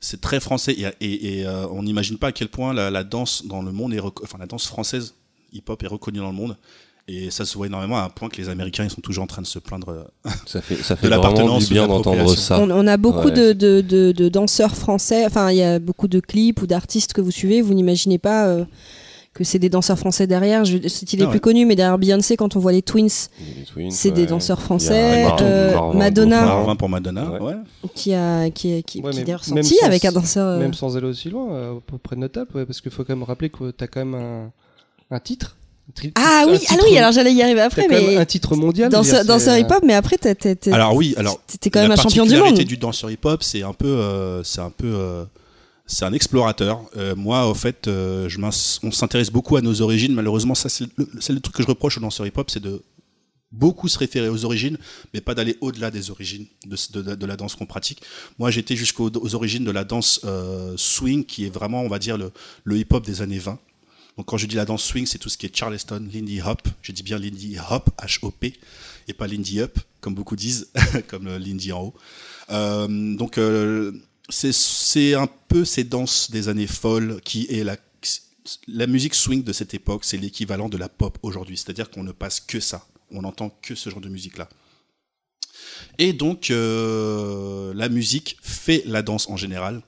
C'est 0.00 0.20
très 0.20 0.40
français 0.40 0.72
et, 0.72 0.86
et, 1.04 1.38
et, 1.40 1.46
euh, 1.46 1.66
on 1.68 1.82
n'imagine 1.82 2.16
pas 2.16 2.28
à 2.28 2.32
quel 2.32 2.48
point 2.48 2.72
la, 2.72 2.90
la 2.90 3.04
danse 3.04 3.44
dans 3.46 3.60
le 3.60 3.70
monde 3.70 3.92
est, 3.92 4.00
enfin 4.00 4.38
la 4.38 4.46
danse 4.46 4.66
française 4.66 5.14
hip-hop 5.52 5.82
est 5.82 5.86
reconnue 5.86 6.20
dans 6.20 6.28
le 6.30 6.34
monde. 6.36 6.56
Et 7.12 7.30
ça 7.30 7.44
se 7.44 7.56
voit 7.56 7.66
énormément 7.66 7.96
à 7.98 8.02
un 8.02 8.08
point 8.08 8.28
que 8.28 8.36
les 8.36 8.48
Américains 8.48 8.84
ils 8.84 8.90
sont 8.90 9.00
toujours 9.00 9.24
en 9.24 9.26
train 9.26 9.42
de 9.42 9.46
se 9.46 9.58
plaindre. 9.58 9.88
euh, 9.88 10.30
Ça 10.46 10.60
fait, 10.62 10.76
ça 10.76 10.94
De 10.94 11.00
fait 11.00 11.08
vraiment 11.08 11.22
l'appartenance 11.22 11.68
de 11.68 11.74
bien 11.74 11.88
d'entendre 11.88 12.34
ça. 12.36 12.60
on, 12.60 12.70
on 12.70 12.86
a 12.86 12.96
beaucoup 12.96 13.28
Ouais. 13.28 13.32
de, 13.32 13.52
de, 13.52 13.80
de, 13.80 14.12
de 14.12 14.28
danseurs 14.28 14.76
français. 14.76 15.26
Enfin, 15.26 15.50
il 15.50 15.56
y 15.56 15.62
a 15.62 15.78
beaucoup 15.78 16.06
de 16.08 16.20
clips 16.20 16.62
ou 16.62 16.66
d'artistes 16.66 17.12
que 17.12 17.20
vous 17.20 17.30
suivez. 17.32 17.62
Vous 17.62 17.74
n'imaginez 17.74 18.18
pas 18.18 18.46
euh, 18.46 18.64
que 19.34 19.44
c'est 19.44 19.58
des 19.58 19.68
danseurs 19.68 19.98
français 19.98 20.26
derrière. 20.26 20.64
Je, 20.64 20.76
c'est 20.88 21.12
il 21.12 21.20
est 21.20 21.22
Ah 21.22 21.26
ouais. 21.26 21.30
plus 21.32 21.40
connu, 21.40 21.64
mais 21.66 21.74
derrière 21.76 21.98
Beyoncé, 21.98 22.36
quand 22.36 22.54
on 22.56 22.58
voit 22.60 22.72
les 22.72 22.82
Twins, 22.82 23.08
Les 23.58 23.64
Twins, 23.64 23.90
c'est 23.90 24.10
des 24.12 24.26
danseurs 24.26 24.58
Il 24.58 24.60
y 24.60 24.62
a 24.62 24.64
français. 24.66 25.22
Martin- 25.24 25.44
Euh, 25.44 25.74
Marvin 25.74 25.98
Madonna. 25.98 26.42
Marvin 26.44 26.76
pour 26.76 26.88
Madonna, 26.88 27.32
qui 27.94 28.12
a 28.14 28.50
qui, 28.50 28.74
a- 28.74 28.82
qui, 28.82 29.00
Ouais, 29.00 29.10
qui 29.12 29.24
sorti 29.48 29.74
sans- 29.76 29.86
avec 29.86 30.04
un 30.04 30.12
danseur. 30.12 30.46
euh, 30.46 30.58
Même 30.58 30.74
sans 30.74 30.96
aller 30.96 31.06
aussi 31.06 31.30
loin, 31.30 31.52
euh, 31.52 31.76
à 31.76 31.80
peu 31.86 31.98
près 31.98 32.16
notable, 32.16 32.50
ouais, 32.54 32.66
parce 32.66 32.80
qu'il 32.80 32.90
faut 32.92 33.04
quand 33.04 33.14
même 33.16 33.22
rappeler 33.24 33.50
que 33.50 33.70
t'as 33.72 33.86
quand 33.86 34.04
même 34.04 34.14
un, 34.14 34.52
un 35.12 35.20
titre. 35.20 35.56
Ah 36.14 36.44
oui, 36.48 36.58
ah 36.68 36.74
oui, 36.84 36.96
alors 36.98 37.12
j'allais 37.12 37.32
y 37.32 37.42
arriver 37.42 37.60
après, 37.60 37.82
quand 37.86 37.94
même 37.94 38.06
mais 38.06 38.16
un 38.16 38.24
titre 38.24 38.56
mondial. 38.56 38.90
danseur, 39.24 39.56
hip-hop, 39.58 39.82
mais 39.84 39.94
après 39.94 40.16
t'es- 40.18 40.34
Alors 40.72 40.94
oui, 40.94 41.14
alors 41.16 41.40
t'étais 41.46 41.70
quand 41.70 41.80
même 41.80 41.88
la 41.88 41.94
un 41.94 41.96
champion 41.96 42.24
du 42.24 42.30
particularité 42.30 42.60
monde. 42.62 42.68
du 42.68 42.76
danseur 42.76 43.10
hip-hop, 43.10 43.42
c'est 43.42 43.62
un 43.62 43.72
peu, 43.72 43.86
euh, 43.88 44.42
c'est 44.44 44.60
un 44.60 44.70
peu, 44.70 44.86
euh, 44.86 45.24
c'est 45.86 46.04
un 46.04 46.12
explorateur. 46.12 46.82
Euh, 46.96 47.14
moi, 47.16 47.46
au 47.48 47.54
fait, 47.54 47.88
euh, 47.88 48.28
je 48.28 48.38
on 48.82 48.90
s'intéresse 48.92 49.30
beaucoup 49.30 49.56
à 49.56 49.60
nos 49.60 49.80
origines. 49.82 50.14
Malheureusement, 50.14 50.54
ça, 50.54 50.68
c'est 50.68 50.86
le, 50.96 51.40
truc 51.40 51.56
que 51.56 51.62
je 51.62 51.68
reproche 51.68 51.98
aux 51.98 52.00
danseurs 52.00 52.26
hip-hop, 52.26 52.48
c'est 52.50 52.62
de 52.62 52.80
beaucoup 53.52 53.88
se 53.88 53.98
référer 53.98 54.28
aux 54.28 54.44
origines, 54.44 54.78
mais 55.12 55.20
pas 55.20 55.34
d'aller 55.34 55.56
au-delà 55.60 55.90
des 55.90 56.12
origines 56.12 56.46
de, 56.66 56.76
de- 57.02 57.14
de 57.16 57.26
la 57.26 57.34
danse 57.36 57.56
qu'on 57.56 57.66
pratique. 57.66 58.00
Moi, 58.38 58.52
j'étais 58.52 58.76
jusqu'aux 58.76 59.10
aux 59.12 59.34
origines 59.34 59.64
de 59.64 59.72
la 59.72 59.82
danse 59.82 60.20
euh, 60.24 60.74
swing, 60.76 61.24
qui 61.24 61.46
est 61.46 61.50
vraiment, 61.50 61.82
on 61.82 61.88
va 61.88 61.98
dire, 61.98 62.16
le, 62.16 62.30
le 62.62 62.76
hip-hop 62.78 63.04
des 63.04 63.22
années 63.22 63.40
20. 63.40 63.58
Donc 64.20 64.26
quand 64.26 64.36
je 64.36 64.44
dis 64.44 64.56
la 64.56 64.66
danse 64.66 64.84
swing, 64.84 65.06
c'est 65.06 65.16
tout 65.16 65.30
ce 65.30 65.38
qui 65.38 65.46
est 65.46 65.56
Charleston, 65.56 66.06
Lindy 66.12 66.42
Hop. 66.42 66.60
Je 66.82 66.92
dis 66.92 67.02
bien 67.02 67.18
Lindy 67.18 67.56
Hop, 67.70 67.88
H-O-P, 68.02 68.52
et 69.08 69.14
pas 69.14 69.26
Lindy 69.26 69.60
Up, 69.60 69.78
comme 70.02 70.14
beaucoup 70.14 70.36
disent, 70.36 70.68
comme 71.08 71.26
Lindy 71.38 71.72
en 71.72 71.84
haut. 71.84 71.94
Euh, 72.50 73.16
donc 73.16 73.38
euh, 73.38 73.92
c'est- 74.28 75.14
un 75.14 75.26
peu 75.48 75.64
ces 75.64 75.84
danses 75.84 76.30
des 76.30 76.50
années 76.50 76.66
folles 76.66 77.22
qui 77.24 77.46
est 77.48 77.64
la, 77.64 77.78
la 78.68 78.86
musique 78.86 79.14
swing 79.14 79.42
de 79.42 79.54
cette 79.54 79.72
époque, 79.72 80.04
c'est 80.04 80.18
l'équivalent 80.18 80.68
de 80.68 80.76
la 80.76 80.90
pop 80.90 81.16
aujourd'hui. 81.22 81.56
C'est-à-dire 81.56 81.90
qu'on 81.90 82.04
ne 82.04 82.12
passe 82.12 82.40
que 82.40 82.60
ça. 82.60 82.86
On 83.10 83.22
n'entend 83.22 83.48
que 83.62 83.74
ce 83.74 83.88
genre 83.88 84.02
de 84.02 84.10
musique-là. 84.10 84.50
Et 85.96 86.12
donc, 86.12 86.50
euh, 86.50 87.72
la 87.74 87.88
musique 87.88 88.36
fait 88.42 88.82
la 88.84 89.00
danse 89.00 89.30
en 89.30 89.38
général. 89.38 89.80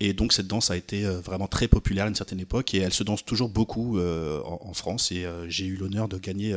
Et 0.00 0.12
donc, 0.12 0.32
cette 0.32 0.46
danse 0.46 0.70
a 0.70 0.76
été 0.76 1.04
euh, 1.04 1.20
vraiment 1.20 1.48
très 1.48 1.66
populaire 1.66 2.04
à 2.04 2.08
une 2.08 2.14
certaine 2.14 2.38
époque 2.38 2.72
et 2.72 2.78
elle 2.78 2.92
se 2.92 3.02
danse 3.02 3.24
toujours 3.24 3.48
beaucoup 3.48 3.98
euh, 3.98 4.40
en, 4.44 4.60
en 4.70 4.72
France. 4.72 5.10
Et 5.10 5.24
euh, 5.24 5.48
j'ai 5.48 5.64
eu 5.66 5.76
l'honneur 5.76 6.06
de 6.06 6.18
gagner 6.18 6.54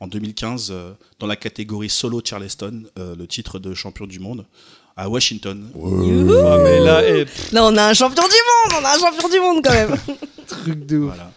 en 0.00 0.06
2015 0.06 0.68
euh, 0.70 0.92
dans 1.18 1.26
la 1.26 1.36
catégorie 1.36 1.88
solo 1.88 2.20
Charleston 2.22 2.82
le 2.96 3.26
titre 3.26 3.58
de 3.58 3.72
champion 3.72 4.06
du 4.06 4.18
monde 4.20 4.44
à 4.96 5.08
Washington. 5.08 5.66
Ah, 5.74 6.58
mais 6.62 6.78
là, 6.78 7.02
Là, 7.52 7.64
on 7.64 7.76
a 7.76 7.88
un 7.88 7.94
champion 7.94 8.22
du 8.22 8.74
monde, 8.74 8.82
on 8.82 8.84
a 8.84 8.94
un 8.96 8.98
champion 8.98 9.28
du 9.28 9.40
monde 9.40 9.64
quand 9.64 9.72
même. 9.72 9.96
truc 10.46 10.86
de 10.86 10.98
ouf. 10.98 11.06
Voilà. 11.06 11.32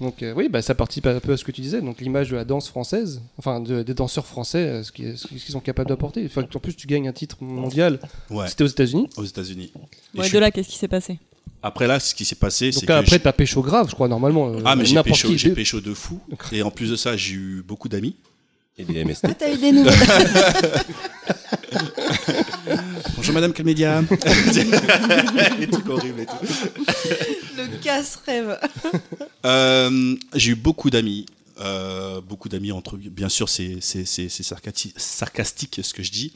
Donc 0.00 0.22
euh, 0.22 0.34
oui, 0.36 0.48
bah, 0.48 0.60
ça 0.60 0.74
participe 0.74 1.06
un 1.06 1.20
peu 1.20 1.32
à 1.32 1.36
ce 1.36 1.44
que 1.44 1.52
tu 1.52 1.60
disais, 1.60 1.80
donc 1.80 2.00
l'image 2.00 2.30
de 2.30 2.36
la 2.36 2.44
danse 2.44 2.68
française, 2.68 3.22
enfin 3.38 3.60
de- 3.60 3.82
des 3.82 3.94
danseurs 3.94 4.26
français, 4.26 4.58
euh, 4.58 4.82
ce 4.82 4.90
qui- 4.90 5.16
ce 5.16 5.26
qu'ils 5.28 5.38
sont 5.40 5.60
capables 5.60 5.88
d'apporter. 5.88 6.24
Enfin, 6.26 6.42
en 6.52 6.58
plus, 6.58 6.74
tu 6.74 6.86
gagnes 6.88 7.06
un 7.08 7.12
titre 7.12 7.36
mondial. 7.40 8.00
Ouais, 8.30 8.48
C'était 8.48 8.64
aux 8.64 8.68
États-Unis. 8.68 9.08
aux 9.16 9.24
États-Unis. 9.24 9.70
Et 9.74 10.18
Ouais, 10.18 10.24
de 10.24 10.28
suis- 10.30 10.40
là, 10.40 10.50
qu'est-ce 10.50 10.68
qui 10.68 10.78
s'est 10.78 10.88
passé? 10.88 11.18
Après 11.62 11.86
là, 11.86 12.00
ce 12.00 12.14
qui 12.14 12.24
s'est 12.24 12.34
passé, 12.34 12.72
c'est 12.72 12.84
que 12.86 12.92
après, 12.92 13.18
t'as 13.20 13.32
pécho 13.32 13.62
grave, 13.62 13.88
je 13.88 13.94
crois, 13.94 14.08
normalement. 14.08 14.48
euh, 14.48 14.60
ah 14.64 14.74
mais 14.76 14.84
j'ai 14.84 15.00
pécho, 15.02 15.28
qui. 15.28 15.48
pécho 15.50 15.80
de 15.80 15.94
fou. 15.94 16.20
Et 16.52 16.62
en 16.62 16.70
plus 16.70 16.90
de 16.90 16.96
ça, 16.96 17.16
j'ai 17.16 17.34
eu 17.34 17.64
beaucoup 17.66 17.88
d'amis. 17.88 18.16
Et 18.76 18.84
des 18.84 19.04
MST. 19.04 19.28
Ah, 19.30 19.34
t'as 19.38 19.54
eu 19.54 19.56
des 19.56 19.70
nouvelles. 19.70 19.94
Bonjour 23.24 23.36
Madame 23.36 23.54
Calmédia. 23.54 24.02
Les 25.58 25.66
trucs 25.70 25.88
horribles 25.88 26.20
et 26.20 26.26
tout. 26.26 26.34
Le 27.56 27.82
casse-rêve. 27.82 28.58
Euh, 29.46 30.14
j'ai 30.34 30.50
eu 30.50 30.54
beaucoup 30.54 30.90
d'amis. 30.90 31.24
Euh, 31.58 32.20
beaucoup 32.20 32.50
d'amis 32.50 32.70
entre 32.70 32.98
bien 32.98 33.30
sûr 33.30 33.48
c'est 33.48 33.78
c'est 33.80 34.04
c'est 34.04 34.28
c'est 34.28 34.42
sarcati- 34.42 34.92
sarcastique 34.98 35.80
ce 35.82 35.94
que 35.94 36.02
je 36.02 36.10
dis 36.10 36.32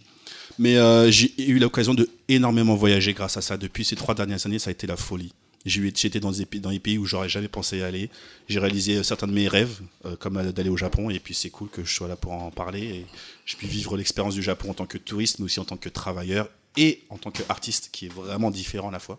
mais 0.59 0.77
euh, 0.77 1.11
j'ai 1.11 1.35
eu 1.43 1.59
l'occasion 1.59 1.93
de 1.93 2.09
énormément 2.29 2.77
voyager 2.77 3.13
grâce 3.15 3.37
à 3.37 3.43
ça 3.43 3.57
depuis 3.59 3.85
ces 3.85 3.97
trois 3.97 4.15
dernières 4.15 4.47
années 4.47 4.61
ça 4.61 4.71
a 4.71 4.71
été 4.71 4.87
la 4.87 4.97
folie 4.97 5.33
J'étais 5.67 6.21
dans 6.21 6.31
des 6.31 6.47
pays, 6.47 6.61
dans 6.61 6.71
des 6.71 6.79
pays 6.79 6.97
où 6.99 7.05
j'aurais 7.05 7.29
jamais 7.29 7.49
pensé 7.49 7.83
aller. 7.83 8.09
J'ai 8.49 8.59
réalisé 8.59 9.03
certains 9.03 9.27
de 9.27 9.33
mes 9.33 9.49
rêves, 9.49 9.81
euh, 10.07 10.17
comme 10.17 10.41
d'aller 10.53 10.71
au 10.71 10.77
Japon. 10.77 11.11
Et 11.11 11.19
puis 11.19 11.35
c'est 11.35 11.51
cool 11.51 11.69
que 11.69 11.85
je 11.85 11.93
sois 11.93 12.09
là 12.09 12.17
pour 12.17 12.33
en 12.33 12.51
parler 12.51 12.81
et 12.83 13.07
je 13.45 13.57
puis 13.57 13.67
vivre 13.67 13.97
l'expérience 13.97 14.35
du 14.35 14.43
Japon 14.43 14.71
en 14.71 14.75
tant 14.75 14.87
que 14.87 14.97
touriste, 14.99 15.41
mais 15.41 15.45
aussi 15.47 15.61
en 15.61 15.65
tant 15.65 15.77
que 15.77 15.89
travailleur 15.91 16.49
et 16.79 17.05
en 17.11 17.19
tant 17.19 17.31
qu'artiste, 17.31 17.91
qui 17.93 18.07
est 18.07 18.13
vraiment 18.13 18.51
différent 18.51 18.89
à 18.89 18.93
la 18.93 19.01
fois. 19.01 19.19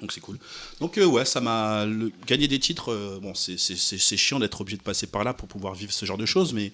Donc 0.00 0.12
c'est 0.12 0.20
cool. 0.20 0.38
Donc 0.80 0.98
euh, 0.98 1.06
ouais, 1.06 1.24
ça 1.24 1.40
m'a 1.40 1.86
gagné 2.26 2.46
des 2.46 2.60
titres. 2.60 2.92
euh, 2.92 3.18
bon, 3.20 3.32
c'est 3.34 4.16
chiant 4.16 4.38
d'être 4.38 4.60
obligé 4.60 4.76
de 4.76 4.82
passer 4.82 5.06
par 5.06 5.24
là 5.24 5.34
pour 5.34 5.48
pouvoir 5.48 5.74
vivre 5.74 5.92
ce 5.92 6.06
genre 6.06 6.18
de 6.18 6.26
choses, 6.26 6.52
mais 6.52 6.72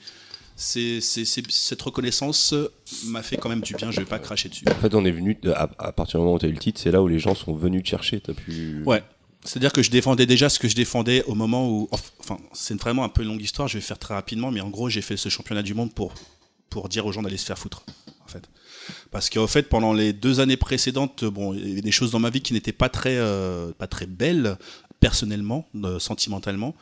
c'est 0.57 1.01
cette 1.01 1.83
reconnaissance 1.83 2.53
euh, 2.53 2.71
m'a 3.07 3.23
fait 3.23 3.37
quand 3.37 3.49
même 3.49 3.63
du 3.63 3.75
bien. 3.75 3.91
Je 3.91 4.01
vais 4.01 4.07
pas 4.07 4.19
cracher 4.19 4.49
dessus. 4.49 4.65
En 4.71 4.75
fait, 4.81 4.95
on 4.95 5.05
est 5.05 5.11
venu, 5.11 5.39
à 5.55 5.93
partir 5.93 6.21
du 6.21 6.25
moment 6.25 6.37
où 6.37 6.39
tu 6.39 6.47
as 6.47 6.49
eu 6.49 6.53
le 6.53 6.59
titre, 6.59 6.81
c'est 6.81 6.91
là 6.91 7.03
où 7.03 7.09
les 7.09 7.19
gens 7.19 7.35
sont 7.35 7.55
venus 7.55 7.83
te 7.83 7.89
chercher. 7.89 8.21
T'as 8.21 8.35
pu. 8.35 8.83
Ouais. 8.85 9.03
C'est-à-dire 9.43 9.73
que 9.73 9.83
je 9.83 9.91
défendais 9.91 10.27
déjà 10.27 10.49
ce 10.49 10.59
que 10.59 10.69
je 10.69 10.75
défendais 10.75 11.23
au 11.25 11.35
moment 11.35 11.69
où. 11.69 11.89
Enfin, 12.21 12.39
c'est 12.53 12.79
vraiment 12.81 13.05
un 13.05 13.09
peu 13.11 13.23
une 13.23 13.29
longue 13.29 13.43
histoire, 13.43 13.69
je 13.69 13.79
vais 13.79 13.83
faire 13.83 13.99
très 13.99 14.15
rapidement, 14.15 14.51
mais 14.51 14.61
en 14.61 14.71
gros, 14.71 14.89
j'ai 14.89 15.03
fait 15.03 15.17
ce 15.17 15.29
championnat 15.29 15.63
du 15.63 15.75
monde 15.75 15.93
pour, 15.93 16.15
pour 16.71 16.89
dire 16.89 17.05
aux 17.05 17.13
gens 17.13 17.23
d'aller 17.23 17.37
se 17.37 17.45
faire 17.47 17.59
foutre, 17.59 17.85
en 18.25 18.29
fait. 18.29 18.49
Parce 19.11 19.31
qu'en 19.31 19.47
fait, 19.47 19.69
pendant 19.69 19.93
les 19.93 20.13
deux 20.13 20.41
années 20.41 20.57
précédentes, 20.57 21.25
bon, 21.25 21.55
il 21.55 21.69
y 21.69 21.73
avait 21.73 21.81
des 21.81 21.93
choses 21.93 22.11
dans 22.11 22.19
ma 22.21 22.31
vie 22.31 22.41
qui 22.41 22.53
n'étaient 22.53 22.73
pas 22.73 22.89
très, 22.89 23.17
euh, 23.17 23.71
pas 23.79 23.87
très 23.87 24.07
belles, 24.07 24.57
personnellement, 25.01 25.67
euh, 25.85 25.99
sentimentalement. 25.99 26.75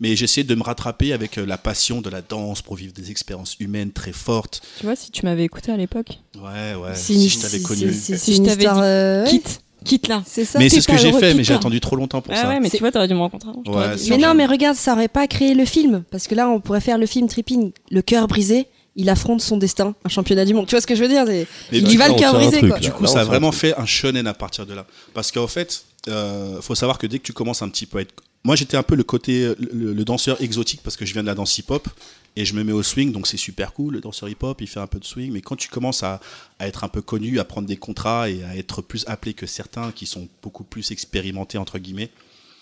Mais 0.00 0.16
j'essayais 0.16 0.44
de 0.44 0.54
me 0.54 0.62
rattraper 0.62 1.12
avec 1.12 1.38
euh, 1.38 1.46
la 1.46 1.58
passion 1.58 2.00
de 2.00 2.10
la 2.10 2.22
danse 2.22 2.60
pour 2.62 2.74
vivre 2.76 2.92
des 2.92 3.10
expériences 3.10 3.56
humaines 3.60 3.92
très 3.92 4.12
fortes. 4.12 4.60
Tu 4.78 4.84
vois, 4.84 4.96
si 4.96 5.10
tu 5.10 5.24
m'avais 5.24 5.44
écouté 5.44 5.72
à 5.72 5.76
l'époque, 5.76 6.18
Ouais, 6.36 6.74
ouais, 6.74 6.94
si 6.94 7.28
je 7.28 7.38
t'avais 7.38 7.60
connu. 7.60 7.92
Si 7.92 8.34
je 8.36 8.42
t'avais 8.42 8.64
dit, 8.64 8.66
euh, 8.68 9.24
quitte, 9.26 9.60
quitte 9.84 10.08
là. 10.08 10.22
C'est 10.26 10.44
ça. 10.44 10.58
Mais 10.58 10.68
c'est 10.68 10.80
ce 10.80 10.88
que 10.88 10.96
j'ai 10.98 11.12
fait, 11.12 11.34
mais 11.34 11.44
j'ai 11.44 11.54
attendu 11.54 11.80
trop 11.80 11.96
longtemps 11.96 12.20
pour 12.20 12.32
Ah 12.34 12.42
ça. 12.42 12.48
ouais, 12.48 12.60
mais 12.60 12.70
tu 12.70 12.78
vois, 12.78 12.90
t'aurais 12.92 13.08
dû 13.08 13.14
me 13.14 13.20
rencontrer. 13.20 13.50
Ouais, 13.66 13.94
Mais 14.10 14.18
non, 14.18 14.34
mais 14.34 14.46
regarde, 14.46 14.76
ça 14.76 14.92
aurait 14.92 15.08
pas 15.08 15.26
créé 15.26 15.54
le 15.54 15.64
film. 15.64 16.04
Parce 16.10 16.26
que 16.28 16.34
là, 16.34 16.48
on 16.48 16.60
pourrait 16.60 16.80
faire 16.80 16.98
le 16.98 17.06
film 17.06 17.28
Tripping, 17.28 17.72
le 17.90 18.02
cœur 18.02 18.26
brisé. 18.28 18.66
Il 18.98 19.08
affronte 19.08 19.40
son 19.40 19.56
destin, 19.56 19.94
un 20.04 20.08
championnat 20.08 20.44
du 20.44 20.52
monde. 20.52 20.66
Tu 20.66 20.74
vois 20.74 20.80
ce 20.80 20.86
que 20.86 20.94
je 20.94 21.00
veux 21.00 21.08
dire 21.08 21.24
Il 21.72 21.84
bah, 21.84 21.90
y 21.90 21.96
va 21.96 22.08
le 22.08 22.14
cœur 22.14 22.34
brisé. 22.34 22.60
Du 22.60 22.90
coup, 22.90 23.04
Là, 23.04 23.08
ça 23.08 23.20
a 23.20 23.24
vraiment 23.24 23.52
fait 23.52 23.74
un 23.78 23.86
shonen 23.86 24.26
à 24.26 24.34
partir 24.34 24.66
de 24.66 24.74
là. 24.74 24.86
Parce 25.14 25.32
qu'en 25.32 25.46
fait, 25.46 25.84
euh, 26.08 26.60
faut 26.60 26.74
savoir 26.74 26.98
que 26.98 27.06
dès 27.06 27.18
que 27.18 27.24
tu 27.24 27.32
commences 27.32 27.62
un 27.62 27.68
petit 27.68 27.86
peu 27.86 27.98
à 27.98 28.00
être. 28.02 28.14
Moi, 28.44 28.56
j'étais 28.56 28.76
un 28.76 28.82
peu 28.82 28.96
le 28.96 29.04
côté, 29.04 29.54
le, 29.58 29.92
le 29.92 30.04
danseur 30.04 30.40
exotique 30.42 30.80
parce 30.82 30.96
que 30.96 31.06
je 31.06 31.12
viens 31.12 31.22
de 31.22 31.28
la 31.28 31.34
danse 31.34 31.58
hip-hop 31.58 31.88
et 32.36 32.44
je 32.44 32.54
me 32.54 32.62
mets 32.62 32.72
au 32.72 32.82
swing, 32.82 33.10
donc 33.12 33.26
c'est 33.26 33.36
super 33.36 33.72
cool. 33.72 33.94
Le 33.94 34.00
danseur 34.00 34.28
hip-hop, 34.28 34.60
il 34.60 34.68
fait 34.68 34.80
un 34.80 34.86
peu 34.86 34.98
de 34.98 35.04
swing, 35.04 35.32
mais 35.32 35.40
quand 35.40 35.56
tu 35.56 35.68
commences 35.68 36.02
à, 36.02 36.20
à 36.58 36.68
être 36.68 36.84
un 36.84 36.88
peu 36.88 37.02
connu, 37.02 37.40
à 37.40 37.44
prendre 37.44 37.66
des 37.66 37.76
contrats 37.76 38.30
et 38.30 38.44
à 38.44 38.56
être 38.56 38.82
plus 38.82 39.04
appelé 39.08 39.34
que 39.34 39.46
certains 39.46 39.90
qui 39.92 40.06
sont 40.06 40.28
beaucoup 40.42 40.64
plus 40.64 40.92
expérimentés, 40.92 41.58
entre 41.58 41.78
guillemets, 41.78 42.10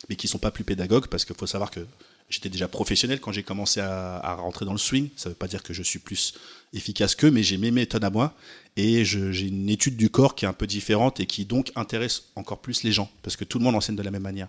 mais 0.09 0.17
qui 0.17 0.29
sont 0.29 0.39
pas 0.39 0.51
plus 0.51 0.65
pédagogues, 0.65 1.09
parce 1.09 1.25
qu'il 1.25 1.37
faut 1.37 1.47
savoir 1.47 1.71
que 1.71 1.81
j'étais 2.29 2.49
déjà 2.49 2.69
professionnel 2.69 3.21
quand 3.21 3.33
j'ai 3.33 3.43
commencé 3.43 3.81
à, 3.81 4.35
rentrer 4.35 4.65
dans 4.65 4.73
le 4.73 4.79
swing. 4.79 5.09
Ça 5.17 5.29
veut 5.29 5.35
pas 5.35 5.49
dire 5.49 5.63
que 5.63 5.73
je 5.73 5.83
suis 5.83 5.99
plus 5.99 6.35
efficace 6.73 7.15
qu'eux, 7.15 7.31
mais 7.31 7.43
j'ai 7.43 7.57
mes 7.57 7.71
méthodes 7.71 8.05
à 8.05 8.11
moi 8.11 8.35
et 8.77 9.05
j'ai 9.05 9.47
une 9.47 9.69
étude 9.69 9.97
du 9.97 10.11
corps 10.11 10.35
qui 10.35 10.45
est 10.45 10.49
un 10.49 10.53
peu 10.53 10.67
différente 10.67 11.21
et 11.21 11.27
qui 11.27 11.45
donc 11.45 11.73
intéresse 11.77 12.25
encore 12.37 12.61
plus 12.61 12.83
les 12.83 12.93
gens, 12.93 13.11
parce 13.23 13.37
que 13.37 13.45
tout 13.45 13.59
le 13.59 13.65
monde 13.65 13.75
enseigne 13.75 13.97
de 13.97 14.03
la 14.03 14.11
même 14.11 14.23
manière. 14.23 14.49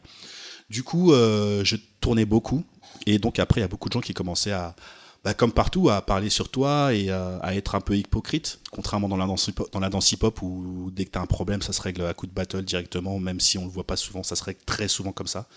Du 0.70 0.84
coup, 0.84 1.14
euh, 1.14 1.64
je 1.64 1.78
tournais 2.02 2.26
beaucoup 2.26 2.64
et 3.06 3.20
donc 3.20 3.40
après, 3.40 3.62
il 3.62 3.64
y 3.64 3.66
a 3.66 3.70
beaucoup 3.70 3.90
de 3.90 3.94
gens 3.94 4.02
qui 4.02 4.14
commençaient 4.14 4.52
à, 4.52 4.76
bah, 5.24 5.34
comme 5.34 5.52
partout, 5.52 5.90
à 5.90 6.02
parler 6.02 6.30
sur 6.30 6.50
toi 6.50 6.94
et 6.94 7.10
à 7.10 7.56
être 7.56 7.76
un 7.76 7.82
peu 7.82 7.98
hypocrite, 7.98 8.60
contrairement 8.72 9.08
dans 9.08 9.18
la 9.18 9.26
danse 9.26 9.48
hip-hop, 9.48 9.72
dans 9.72 9.80
la 9.80 9.90
danse 9.90 10.12
hip-hop 10.12 10.42
où 10.42 10.92
dès 10.92 11.06
que 11.06 11.12
tu 11.12 11.18
as 11.18 11.22
un 11.22 11.26
problème, 11.26 11.62
ça 11.62 11.74
se 11.74 11.82
règle 11.82 12.06
à 12.06 12.14
coup 12.14 12.28
de 12.28 12.34
battle 12.34 12.64
directement, 12.64 13.18
même 13.20 13.40
si 13.40 13.58
on 13.58 13.66
le 13.66 13.72
voit 13.72 13.86
pas 13.86 13.96
souvent, 13.96 14.24
ça 14.24 14.36
se 14.36 14.44
règle 14.44 14.60
très 14.66 14.88
souvent 14.88 15.12
comme 15.12 15.28
ça. 15.28 15.48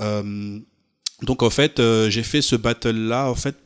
Euh, 0.00 0.60
donc 1.22 1.42
en 1.42 1.50
fait, 1.50 1.78
euh, 1.78 2.10
j'ai 2.10 2.24
fait 2.24 2.42
ce 2.42 2.56
battle-là, 2.56 3.30
en 3.30 3.34
fait, 3.34 3.56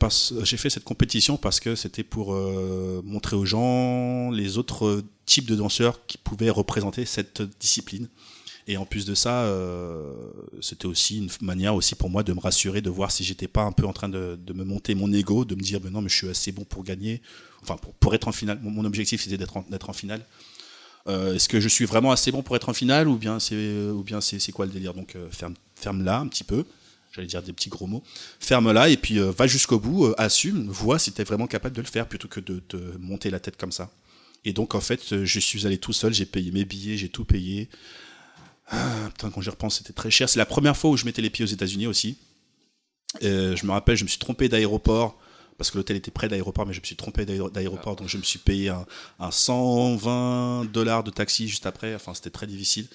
j'ai 0.42 0.56
fait 0.58 0.68
cette 0.68 0.84
compétition 0.84 1.38
parce 1.38 1.61
que 1.61 1.74
c'était 1.74 2.02
pour 2.02 2.34
euh, 2.34 3.00
montrer 3.04 3.37
aux 3.37 3.46
gens 3.46 4.30
les 4.30 4.58
autres 4.58 4.87
euh, 4.87 5.04
types 5.24 5.46
de 5.46 5.56
danseurs 5.56 6.04
qui 6.06 6.18
pouvaient 6.18 6.50
représenter 6.50 7.06
cette 7.06 7.42
discipline. 7.58 8.08
Et 8.66 8.76
en 8.76 8.84
plus 8.84 9.06
de 9.06 9.14
ça, 9.14 9.50
c'était 10.61 10.84
aussi 10.84 11.16
une 11.16 11.30
manière 11.40 11.74
aussi 11.74 11.94
pour 11.94 12.11
moi 12.11 12.22
de 12.22 12.34
me 12.34 12.38
rassurer, 12.38 12.82
de 12.82 12.90
voir 12.90 13.11
si 13.11 13.24
j'étais 13.24 13.48
pas 13.48 13.62
un 13.62 13.72
peu 13.72 13.87
en 13.87 13.94
train 13.94 14.11
de, 14.11 14.38
me 14.52 14.62
monter 14.62 14.94
mon 14.94 15.11
ego, 15.11 15.46
de 15.46 15.54
me 15.54 15.62
dire 15.62 15.80
ben 15.80 15.90
non 15.90 16.02
mais 16.02 16.11
je 16.11 16.16
suis 16.16 16.28
assez 16.28 16.52
bon 16.52 16.64
pour 16.64 16.84
gagner, 16.84 17.22
enfin 17.62 17.78
pour, 17.98 18.14
être 18.14 18.28
en 18.28 18.32
finale. 18.32 18.61
Mon, 18.62 18.84
objectif 18.84 19.22
c'était 19.22 19.38
d'être 19.38 19.56
en, 19.56 19.64
en 19.70 19.92
finale. 19.94 20.22
Est-ce 21.06 21.48
que 21.48 21.61
je 21.61 21.68
suis 21.68 21.87
vraiment 21.87 22.12
assez 22.12 22.30
bon 22.30 22.42
pour 22.42 22.56
être 22.56 22.68
en 22.68 22.74
finale 22.74 23.08
ou 23.08 23.16
bien 23.16 23.40
c'est 23.40 23.88
ou 23.88 24.02
bien 24.02 24.20
c'est 24.20 24.52
quoi 24.52 24.66
le 24.66 24.72
délire? 24.72 24.92
Donc 24.92 25.16
ferme 25.30 25.54
ferme 25.74 26.04
là 26.04 26.18
un 26.18 26.26
petit 26.26 26.44
peu. 26.44 26.66
J'allais 27.12 27.27
dire 27.27 27.42
des 27.42 27.53
petits 27.53 27.71
gros 27.71 27.87
mots. 27.87 28.03
Ferme 28.38 28.71
là 28.73 28.88
et 28.88 28.97
puis 28.97 29.18
euh, 29.18 29.31
va 29.31 29.47
jusqu'au 29.47 29.79
bout, 29.79 30.07
euh, 30.07 30.14
assume, 30.18 30.68
vois 30.68 30.99
si 30.99 31.12
tu 31.12 31.21
es 31.21 31.25
vraiment 31.25 31.47
capable 31.47 31.75
de 31.75 31.81
le 31.81 31.87
faire 31.87 32.07
plutôt 32.07 32.29
que 32.29 32.40
de 32.40 32.61
te 32.61 32.77
monter 32.99 33.31
la 33.31 33.40
tête 33.40 33.57
comme 33.57 33.73
ça. 33.73 33.90
Et 34.44 34.53
donc 34.53 34.75
en 34.75 34.81
fait, 34.81 35.01
euh, 35.12 35.25
je 35.25 35.40
suis 35.40 35.66
allé 35.66 35.79
tout 35.79 35.92
seul, 35.92 36.12
j'ai 36.14 36.27
payé 36.27 36.51
mes 36.53 36.64
billets, 36.64 36.97
j'ai 36.97 37.09
tout 37.09 37.25
payé. 37.25 37.68
Ah, 38.71 39.09
putain, 39.14 39.31
quand 39.31 39.40
j'y 39.40 39.51
repense, 39.51 39.79
c'était 39.79 39.94
très 39.94 40.11
cher. 40.11 40.29
C'est 40.29 40.38
la 40.38 40.47
première 40.47 40.77
fois 40.77 40.90
où 40.90 40.97
je 40.97 41.05
mettais 41.07 41.23
les 41.23 41.31
pieds 41.31 41.44
aux 41.44 41.49
États-Unis 41.49 41.87
aussi. 41.87 42.18
Je 43.23 43.64
me 43.66 43.71
rappelle, 43.73 43.97
je 43.97 44.05
me 44.05 44.09
suis 44.09 44.18
trompé 44.18 44.49
d'aéroport 44.49 45.18
parce 45.57 45.71
que 45.73 45.79
l'hôtel 45.79 45.97
était 45.97 46.11
près 46.12 46.29
d'aéroport, 46.29 46.66
mais 46.66 46.73
je 46.75 46.81
me 46.81 46.85
suis 46.85 46.94
trompé 46.94 47.25
d'aéro- 47.25 47.51
d'aéroport, 47.51 47.97
donc 47.97 48.09
je 48.09 48.16
me 48.16 48.23
suis 48.23 48.38
payé 48.38 48.68
un, 48.68 48.87
un 49.18 49.31
120 49.33 50.66
dollars 50.73 51.03
de 51.03 51.11
taxi 51.11 51.49
juste 51.49 51.66
après. 51.66 51.94
Enfin, 51.94 52.14
c'était 52.14 52.31
très 52.31 52.47
difficile. 52.47 52.87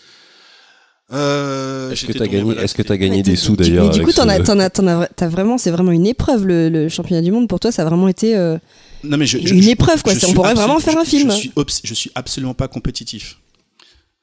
Euh, 1.11 1.91
Est-ce 1.91 2.05
que 2.05 2.13
t'as 2.13 2.19
tombé 2.25 2.29
gagné, 2.37 2.57
est-ce 2.59 2.73
que 2.75 3.21
des 3.21 3.35
sous 3.35 3.55
d'ailleurs 3.55 3.87
Mais 3.87 3.93
du 3.93 4.03
coup, 4.03 4.11
t'en 4.13 4.27
as, 4.29 4.43
ce- 4.43 4.51
as, 4.87 5.09
as, 5.21 5.27
vraiment, 5.27 5.57
c'est 5.57 5.69
vraiment 5.71 5.91
une 5.91 6.07
épreuve 6.07 6.45
le, 6.47 6.69
le 6.69 6.89
championnat 6.89 7.21
du 7.21 7.31
monde 7.31 7.47
pour 7.47 7.59
toi. 7.59 7.71
Ça 7.71 7.81
a 7.81 7.85
vraiment 7.85 8.07
été 8.07 8.35
euh, 8.35 8.57
Non, 9.03 9.17
mais 9.17 9.25
je- 9.25 9.37
je- 9.37 9.53
une 9.53 9.61
je- 9.61 9.69
épreuve, 9.69 10.01
quoi. 10.01 10.13
On 10.27 10.33
pourrait 10.33 10.53
vraiment 10.53 10.79
faire 10.79 10.97
un 10.97 11.03
je- 11.03 11.09
film. 11.09 11.31
Je 11.31 11.35
suis, 11.35 11.51
obs- 11.55 11.81
je 11.83 11.93
suis 11.93 12.11
absolument 12.15 12.53
pas 12.53 12.67
compétitif. 12.67 13.37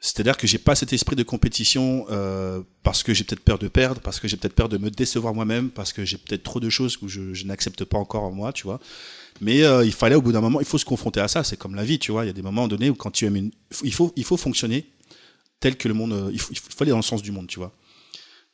C'est-à-dire 0.03 0.39
que 0.39 0.47
j'ai 0.47 0.57
pas 0.57 0.75
cet 0.75 0.95
esprit 0.95 1.15
de 1.15 1.23
compétition 1.23 2.07
euh, 2.11 2.63
parce 2.83 3.03
que 3.03 3.13
j'ai 3.13 3.23
peut-être 3.23 3.45
peur 3.45 3.59
de 3.59 3.69
perdre, 3.69 4.01
parce 4.01 4.19
que 4.19 4.27
j'ai 4.29 4.39
peut-être 4.39 4.55
peur 4.55 4.71
de 4.71 4.79
me 4.79 4.91
décevoir 4.91 5.35
moi-même, 5.35 5.69
parce 5.69 5.93
que 5.93 6.07
j'ai 6.07 6.17
peut-être 6.17 6.43
trop 6.43 6.59
de 6.59 6.71
choses 6.71 6.97
que 6.97 7.07
je, 7.07 7.35
je 7.35 7.45
n'accepte 7.45 7.85
pas 7.85 7.99
encore 7.99 8.23
en 8.23 8.31
moi, 8.33 8.55
tu 8.55 8.63
vois. 8.63 8.81
Mais 9.43 9.63
euh, 9.63 9.85
il 9.85 9.93
fallait 9.93 10.15
au 10.15 10.23
bout 10.23 10.33
d'un 10.33 10.41
moment, 10.41 10.59
il 10.61 10.67
faut 10.67 10.79
se 10.79 10.87
confronter 10.87 11.21
à 11.21 11.29
ça. 11.29 11.45
C'est 11.45 11.59
comme 11.59 11.75
la 11.75 11.85
vie, 11.85 11.99
tu 11.99 12.13
vois. 12.13 12.25
Il 12.25 12.29
y 12.29 12.31
a 12.31 12.33
des 12.33 12.41
moments 12.43 12.67
donnés 12.67 12.89
où 12.89 12.95
quand 12.95 13.11
tu 13.11 13.27
aimes 13.27 13.37
une, 13.37 13.51
il 13.85 13.93
faut, 13.93 14.11
il 14.17 14.25
faut 14.25 14.39
fonctionner 14.39 14.87
tel 15.61 15.77
que 15.77 15.89
le 15.89 15.95
monde, 15.95 16.13
euh, 16.13 16.31
il 16.33 16.41
faut, 16.41 16.53
il 16.53 16.59
faut 16.59 16.83
aller 16.83 16.91
dans 16.91 16.97
le 16.97 17.03
sens 17.03 17.23
du 17.23 17.33
monde, 17.33 17.47
tu 17.47 17.59
vois. 17.59 17.73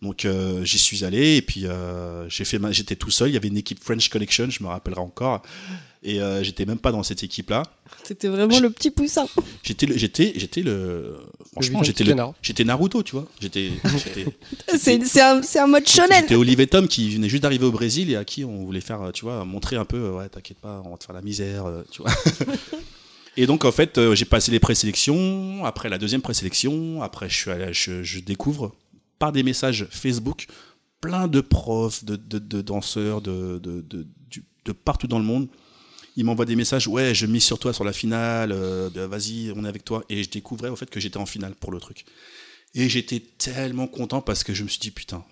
Donc 0.03 0.27
euh, 0.27 0.63
j'y 0.63 0.79
suis 0.79 1.05
allé 1.05 1.37
et 1.37 1.43
puis 1.43 1.67
euh, 1.67 2.29
j'ai 2.29 2.45
fait, 2.45 2.61
j'étais 2.71 2.97
tout 2.97 3.11
seul. 3.11 3.31
Il 3.31 3.35
y 3.35 3.37
avait 3.39 3.49
une 3.49 3.57
équipe 3.57 3.83
French 3.83 4.11
Connection, 4.11 4.51
je 4.51 4.63
me 4.63 4.69
rappellerai 4.69 5.01
encore. 5.01 5.41
Et 6.03 6.21
euh, 6.21 6.43
j'étais 6.45 6.67
même 6.67 6.79
pas 6.79 6.93
dans 6.93 7.03
cette 7.03 7.23
équipe-là. 7.25 7.63
C'était 8.05 8.29
vraiment 8.29 8.61
le 8.61 8.71
petit 8.71 8.91
poussin. 8.91 9.27
J'étais, 9.63 9.87
le- 9.87 9.97
j'étais, 9.97 10.35
j'étais 10.37 10.61
le, 10.61 11.17
franchement, 11.53 11.83
j'étais 11.83 12.05
j'étais 12.43 12.63
Naruto, 12.65 13.03
tu 13.03 13.13
vois. 13.13 13.27
J'étais, 13.41 13.73
C'est 14.79 15.03
c'est 15.05 15.23
un, 15.23 15.43
c'est 15.43 15.59
un 15.59 15.67
mode 15.67 15.89
shonen. 15.89 16.21
j'étais 16.21 16.35
Olivier 16.37 16.67
Tom 16.67 16.87
qui 16.87 17.11
venait 17.15 17.29
juste 17.31 17.43
d'arriver 17.43 17.65
au 17.65 17.73
Brésil 17.73 18.11
et 18.11 18.17
à 18.17 18.25
qui 18.25 18.45
on 18.45 18.65
voulait 18.67 18.81
faire, 18.83 19.11
tu 19.15 19.25
vois, 19.25 19.45
montrer 19.47 19.77
un 19.77 19.87
peu, 19.87 20.11
ouais, 20.11 20.29
t'inquiète 20.29 20.59
pas, 20.59 20.83
on 20.85 20.91
va 20.91 20.97
te 20.99 21.05
faire 21.05 21.15
la 21.17 21.23
misère, 21.23 21.65
tu 21.91 22.03
vois. 22.03 22.13
et 23.37 23.47
donc 23.47 23.65
en 23.65 23.73
fait, 23.73 23.99
euh, 23.99 24.15
j'ai 24.15 24.25
passé 24.25 24.51
les 24.51 24.61
présélections. 24.61 25.65
Après 25.65 25.89
la 25.89 25.99
deuxième 25.99 26.23
présélection, 26.23 27.03
après 27.03 27.29
je 27.29 27.73
suis 27.73 28.03
je, 28.03 28.21
découvre 28.21 28.75
par 29.19 29.33
des 29.33 29.43
messages 29.43 29.87
Facebook 29.91 30.47
plein 31.01 31.29
de 31.29 31.41
profs, 31.41 32.05
de, 32.05 32.17
de, 32.17 32.63
danseurs, 32.63 33.21
de, 33.21 33.59
de, 33.59 34.73
partout 34.73 35.07
dans 35.07 35.19
le 35.19 35.25
monde. 35.25 35.49
Ils 36.17 36.25
m'envoient 36.25 36.47
des 36.47 36.57
messages, 36.57 36.89
ouais, 36.89 37.15
je 37.15 37.27
mise 37.27 37.45
sur 37.45 37.59
toi 37.59 37.75
sur 37.75 37.85
la 37.85 37.93
finale, 37.93 38.51
euh, 38.53 38.89
vas-y, 38.95 39.53
on 39.55 39.65
est 39.65 39.69
avec 39.69 39.85
toi. 39.85 40.03
Et 40.09 40.23
je 40.23 40.31
découvrais 40.31 40.71
au 40.71 40.77
fait 40.77 40.89
que 40.89 40.99
j'étais 40.99 41.19
en 41.19 41.27
finale 41.27 41.55
pour 41.55 41.71
le 41.71 41.79
truc. 41.79 42.07
Et 42.75 42.89
j'étais 42.89 43.21
tellement 43.21 43.87
content 43.87 44.23
parce 44.23 44.43
que 44.43 44.55
je 44.55 44.63
me 44.63 44.69
suis 44.69 44.81
dit, 44.81 44.91
putain, 44.91 45.25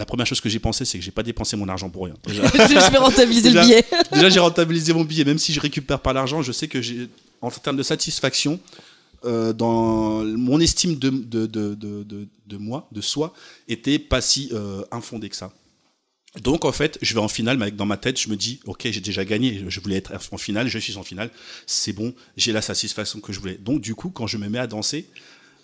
la 0.00 0.06
première 0.06 0.26
chose 0.26 0.40
que 0.40 0.48
j'ai 0.48 0.58
pensé, 0.58 0.86
c'est 0.86 0.98
que 0.98 1.04
j'ai 1.04 1.10
pas 1.10 1.22
dépensé 1.22 1.58
mon 1.58 1.68
argent 1.68 1.90
pour 1.90 2.06
rien. 2.06 2.14
Déjà, 2.26 2.42
je 2.86 2.90
vais 2.90 2.96
rentabiliser 2.96 3.50
le 3.50 3.60
billet. 3.60 3.84
déjà, 4.12 4.30
j'ai 4.30 4.40
rentabilisé 4.40 4.94
mon 4.94 5.04
billet, 5.04 5.26
même 5.26 5.38
si 5.38 5.52
je 5.52 5.60
récupère 5.60 6.00
pas 6.00 6.14
l'argent, 6.14 6.40
je 6.40 6.52
sais 6.52 6.68
que 6.68 6.80
j'ai, 6.80 7.10
en 7.42 7.50
termes 7.50 7.76
de 7.76 7.82
satisfaction, 7.82 8.58
euh, 9.26 9.52
dans 9.52 10.24
mon 10.24 10.58
estime 10.58 10.96
de, 10.96 11.10
de, 11.10 11.44
de, 11.44 11.76
de, 12.46 12.56
moi, 12.56 12.88
de 12.92 13.02
soi, 13.02 13.34
était 13.68 13.98
pas 13.98 14.22
si 14.22 14.48
euh, 14.52 14.82
infondée 14.90 15.28
que 15.28 15.36
ça. 15.36 15.52
Donc 16.42 16.64
en 16.64 16.72
fait, 16.72 16.98
je 17.02 17.12
vais 17.12 17.20
en 17.20 17.28
finale, 17.28 17.58
mais 17.58 17.70
dans 17.70 17.84
ma 17.84 17.98
tête, 17.98 18.18
je 18.18 18.30
me 18.30 18.36
dis, 18.36 18.60
ok, 18.64 18.88
j'ai 18.90 19.02
déjà 19.02 19.26
gagné, 19.26 19.62
je 19.68 19.80
voulais 19.80 19.96
être 19.96 20.12
en 20.32 20.38
finale, 20.38 20.68
je 20.68 20.78
suis 20.78 20.96
en 20.96 21.02
finale, 21.02 21.28
c'est 21.66 21.92
bon, 21.92 22.14
j'ai 22.38 22.52
la 22.52 22.62
satisfaction 22.62 23.20
que 23.20 23.34
je 23.34 23.40
voulais. 23.40 23.56
Donc 23.56 23.82
du 23.82 23.94
coup, 23.94 24.08
quand 24.08 24.26
je 24.26 24.38
me 24.38 24.48
mets 24.48 24.60
à 24.60 24.66
danser, 24.66 25.10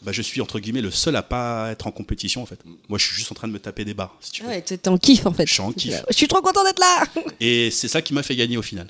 bah, 0.02 0.12
je 0.12 0.22
suis 0.22 0.40
entre 0.40 0.58
guillemets 0.60 0.80
le 0.82 0.90
seul 0.90 1.16
à 1.16 1.22
pas 1.22 1.70
être 1.72 1.86
en 1.86 1.90
compétition 1.92 2.42
en 2.42 2.46
fait. 2.46 2.60
Moi, 2.88 2.98
je 2.98 3.04
suis 3.04 3.14
juste 3.16 3.32
en 3.32 3.34
train 3.34 3.48
de 3.48 3.52
me 3.52 3.58
taper 3.58 3.84
des 3.84 3.94
barres, 3.94 4.16
si 4.20 4.30
tu 4.32 4.42
veux. 4.42 4.48
Ouais, 4.48 4.62
t'es 4.62 4.88
en 4.88 4.98
kiff 4.98 5.26
en 5.26 5.32
fait. 5.32 5.46
Je 5.46 5.52
suis 5.52 5.62
en 5.62 5.72
kiff. 5.72 6.02
Je 6.08 6.14
suis 6.16 6.28
trop 6.28 6.40
content 6.42 6.62
d'être 6.64 6.78
là. 6.78 7.04
Et 7.40 7.70
c'est 7.70 7.88
ça 7.88 8.02
qui 8.02 8.14
m'a 8.14 8.22
fait 8.22 8.36
gagner 8.36 8.56
au 8.56 8.62
final. 8.62 8.88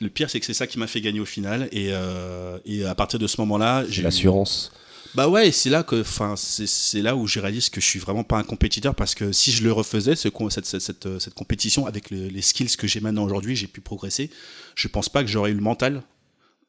Le 0.00 0.10
pire, 0.10 0.28
c'est 0.28 0.40
que 0.40 0.46
c'est 0.46 0.52
ça 0.54 0.66
qui 0.66 0.78
m'a 0.78 0.86
fait 0.86 1.00
gagner 1.00 1.20
au 1.20 1.24
final. 1.24 1.68
Et, 1.72 1.88
euh, 1.90 2.58
et 2.66 2.84
à 2.84 2.94
partir 2.94 3.18
de 3.18 3.26
ce 3.26 3.40
moment-là, 3.40 3.84
j'ai 3.88 4.02
L'assurance. 4.02 4.70
Bah 5.14 5.28
ouais, 5.28 5.48
et 5.48 5.52
c'est 5.52 5.70
là 5.70 5.82
que, 5.82 6.02
enfin, 6.02 6.34
c'est 6.36 6.66
c'est 6.66 7.00
là 7.00 7.16
où 7.16 7.26
je 7.26 7.40
réalise 7.40 7.70
que 7.70 7.80
je 7.80 7.86
suis 7.86 7.98
vraiment 7.98 8.22
pas 8.24 8.36
un 8.36 8.42
compétiteur 8.42 8.94
parce 8.94 9.14
que 9.14 9.32
si 9.32 9.50
je 9.50 9.62
le 9.64 9.72
refaisais, 9.72 10.14
ce, 10.14 10.28
cette, 10.50 10.66
cette, 10.66 10.80
cette, 10.82 11.18
cette 11.18 11.32
compétition 11.32 11.86
avec 11.86 12.10
le- 12.10 12.26
les 12.28 12.42
skills 12.42 12.76
que 12.76 12.86
j'ai 12.86 13.00
maintenant 13.00 13.24
aujourd'hui, 13.24 13.56
j'ai 13.56 13.68
pu 13.68 13.80
progresser. 13.80 14.28
Je 14.74 14.88
pense 14.88 15.08
pas 15.08 15.22
que 15.24 15.30
j'aurais 15.30 15.52
eu 15.52 15.54
le 15.54 15.62
mental 15.62 16.02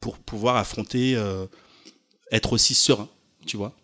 pour 0.00 0.16
pouvoir 0.16 0.56
affronter, 0.56 1.14
euh, 1.16 1.44
être 2.32 2.54
aussi 2.54 2.72
serein, 2.72 3.10
tu 3.48 3.56
vois. 3.56 3.74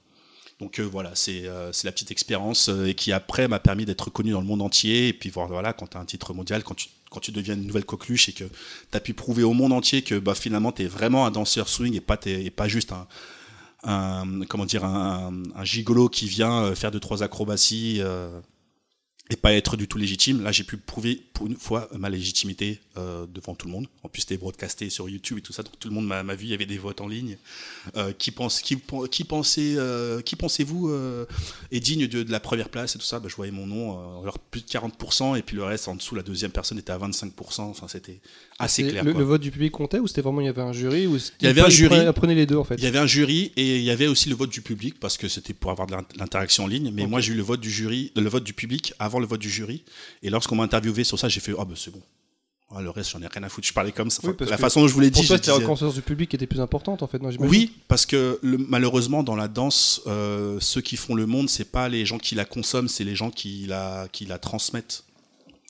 Donc 0.61 0.79
euh, 0.79 0.83
voilà, 0.85 1.11
c'est 1.15 1.49
euh, 1.49 1.73
c'est 1.73 1.87
la 1.87 1.93
petite 1.93 2.11
expérience 2.11 2.69
euh, 2.69 2.87
et 2.87 2.95
qui 2.95 3.13
après 3.13 3.49
m'a 3.49 3.59
permis 3.59 3.85
d'être 3.85 4.11
connu 4.11 4.31
dans 4.31 4.41
le 4.41 4.47
monde 4.47 4.63
entier. 4.63 5.09
Et 5.09 5.13
puis 5.13 5.31
voilà, 5.31 5.73
quand 5.73 5.89
tu 5.89 5.97
as 5.97 6.01
un 6.01 6.05
titre 6.05 6.33
mondial, 6.33 6.63
quand 6.63 6.75
tu, 6.75 7.33
deviens 7.33 7.55
une 7.55 7.67
nouvelle 7.67 7.85
coqueluche 7.85 8.29
et 8.29 8.33
que 8.33 8.45
tu 8.45 8.97
as 8.97 9.01
pu 9.01 9.15
prouver 9.15 9.43
au 9.43 9.53
monde 9.53 9.73
entier 9.73 10.03
que 10.03 10.19
bah, 10.19 10.35
finalement 10.35 10.73
tu 10.73 10.83
es 10.83 10.87
vraiment 10.87 11.27
un 11.27 11.31
danseur 11.31 11.69
swing 11.69 11.95
et 11.95 12.01
pas, 12.01 12.69
juste 12.69 12.93
un, 13.83 14.41
comment 14.49 14.65
dire, 14.65 14.85
un, 14.85 15.43
un 15.55 15.65
gigolo 15.65 16.09
qui 16.09 16.27
vient 16.27 16.75
faire 16.75 16.91
deux, 16.91 17.01
trois 17.01 17.23
acrobaties 17.23 18.01
et 19.31 19.37
pas 19.37 19.55
être 19.55 19.79
du 19.79 19.89
tout 19.89 19.97
légitime. 19.97 20.43
Là, 20.43 20.53
j'ai 20.53 20.65
pu 20.65 20.77
prouver 20.77 21.23
pour 21.33 21.47
une 21.47 21.57
fois 21.57 21.89
ma 21.97 22.11
légitimité 22.11 22.81
euh, 22.99 23.25
devant 23.27 23.55
tout 23.55 23.67
le 23.67 23.73
monde. 23.73 23.87
En 24.03 24.09
plus, 24.11 24.21
c'était 24.21 24.37
broadcasté 24.37 24.91
sur 24.91 25.09
YouTube 25.09 25.39
et 25.39 25.41
tout 25.41 25.55
ça, 25.55 25.63
donc 25.63 25.79
tout 25.79 25.89
le 25.89 25.95
monde 25.95 26.07
m'a 26.07 26.23
vu. 26.35 26.45
Il 26.45 26.51
y 26.51 26.55
avait 26.55 26.67
des 26.67 26.77
votes 26.77 27.01
en 27.01 27.09
ligne. 27.09 27.39
Euh, 27.97 28.13
qui 28.13 28.31
pense, 28.31 28.61
qui, 28.61 28.79
qui 29.11 29.25
pensait, 29.25 29.77
euh, 29.77 30.21
qui 30.21 30.37
pensez-vous 30.37 30.91
euh, 30.91 31.25
est 31.73 31.81
digne 31.81 32.07
de, 32.07 32.23
de 32.23 32.31
la 32.31 32.41
première 32.41 32.69
place 32.69 32.97
et 32.97 32.99
tout 32.99 33.05
ça? 33.05 33.19
Bah, 33.19 33.29
Je 33.31 33.37
voyais 33.37 33.53
mon 33.53 33.67
nom, 33.67 33.99
euh, 33.99 34.23
alors 34.23 34.39
plus 34.39 34.61
de 34.61 34.67
40%, 34.67 35.39
et 35.39 35.43
puis 35.43 35.57
le 35.57 35.65
reste 35.65 35.89
en 35.89 35.95
dessous, 35.95 36.15
la 36.15 36.23
deuxième 36.23 36.53
personne 36.53 36.79
était 36.79 36.93
à 36.93 36.99
25%. 36.99 37.63
Enfin, 37.63 37.89
c'était 37.89 38.21
assez 38.59 38.87
clair. 38.87 39.05
le, 39.05 39.13
vote 39.25 39.41
du 39.41 39.51
public 39.51 39.73
comptait 39.73 39.99
ou 39.99 40.07
c'était 40.07 40.21
vraiment 40.23 40.41
il 40.41 40.47
y 40.47 40.49
avait 40.49 40.63
un 40.63 40.73
jury 40.73 41.07
ou 41.07 41.17
Il 41.41 41.47
y 41.47 41.49
avait 41.49 41.61
un 41.61 41.69
jury. 41.69 41.97
Prenez 42.15 42.35
les 42.35 42.47
deux 42.47 42.57
en 42.57 42.65
fait. 42.65 42.77
Il 42.77 42.85
y 42.85 42.87
avait 42.87 42.99
un 42.99 43.07
jury 43.07 43.53
et 43.57 43.77
il 43.79 43.83
y 43.83 43.91
avait 43.91 44.07
aussi 44.07 44.29
le 44.29 44.35
vote 44.35 44.51
du 44.51 44.61
public 44.63 44.99
parce 45.01 45.17
que 45.17 45.29
c'était 45.29 45.55
pour 45.55 45.71
avoir 45.71 45.87
de 45.87 45.93
l'int- 45.95 46.05
l'interaction 46.17 46.65
en 46.65 46.67
ligne. 46.67 46.91
Mais 46.95 47.07
moi, 47.07 47.21
j'ai 47.21 47.33
eu 47.33 47.37
le 47.37 47.43
vote 47.43 47.61
du 47.61 47.71
jury, 47.71 48.13
le 48.17 48.29
vote 48.29 48.45
du 48.45 48.53
public 48.53 48.93
avant 48.99 49.19
le 49.19 49.27
vote 49.27 49.41
du 49.41 49.51
jury. 49.51 49.83
Et 50.23 50.31
lorsqu'on 50.31 50.57
m'a 50.57 50.65
interviewé 50.65 51.05
sur 51.05 51.19
ça, 51.19 51.29
j'ai 51.29 51.41
fait 51.41 51.53
ah 51.59 51.65
ben 51.65 51.75
c'est 51.77 51.91
bon. 51.91 52.03
Ah, 52.77 52.83
le 52.83 52.91
reste, 52.91 53.11
j'en 53.11 53.23
ai 53.23 53.27
rien 53.29 53.43
à 53.45 53.49
foutre. 53.49 53.69
Je 53.69 53.73
parlais 53.73 53.93
comme 53.93 54.11
ça. 54.11 54.21
Oui, 54.25 54.33
la 54.49 54.57
façon 54.59 54.81
dont 54.81 54.89
je 54.89 54.95
vous 54.95 55.01
l'ai 55.01 55.11
dit, 55.11 55.21
Pour 55.25 55.39
toi, 55.39 55.47
la 55.47 55.55
reconnaissance 55.55 55.95
du 55.95 56.03
public 56.03 56.29
qui 56.31 56.37
était 56.37 56.47
plus 56.47 56.61
importante 56.61 57.03
en 57.03 57.07
fait. 57.07 57.21
Non, 57.23 57.31
oui, 57.39 57.71
parce 57.87 58.05
que 58.05 58.39
le- 58.43 58.59
malheureusement, 58.59 59.23
dans 59.23 59.37
la 59.37 59.47
danse, 59.47 60.01
euh, 60.09 60.59
ceux 60.61 60.81
qui 60.81 60.97
font 60.97 61.15
le 61.15 61.27
monde, 61.27 61.49
c'est 61.49 61.71
pas 61.71 61.89
les 61.89 62.05
gens 62.05 62.19
qui 62.19 62.35
la 62.35 62.45
consomment, 62.45 62.89
c'est 62.89 63.05
les 63.05 63.15
gens 63.15 63.31
qui 63.31 63.67
la, 63.69 64.09
qui 64.11 64.27
la 64.27 64.39
transmettent. 64.39 65.05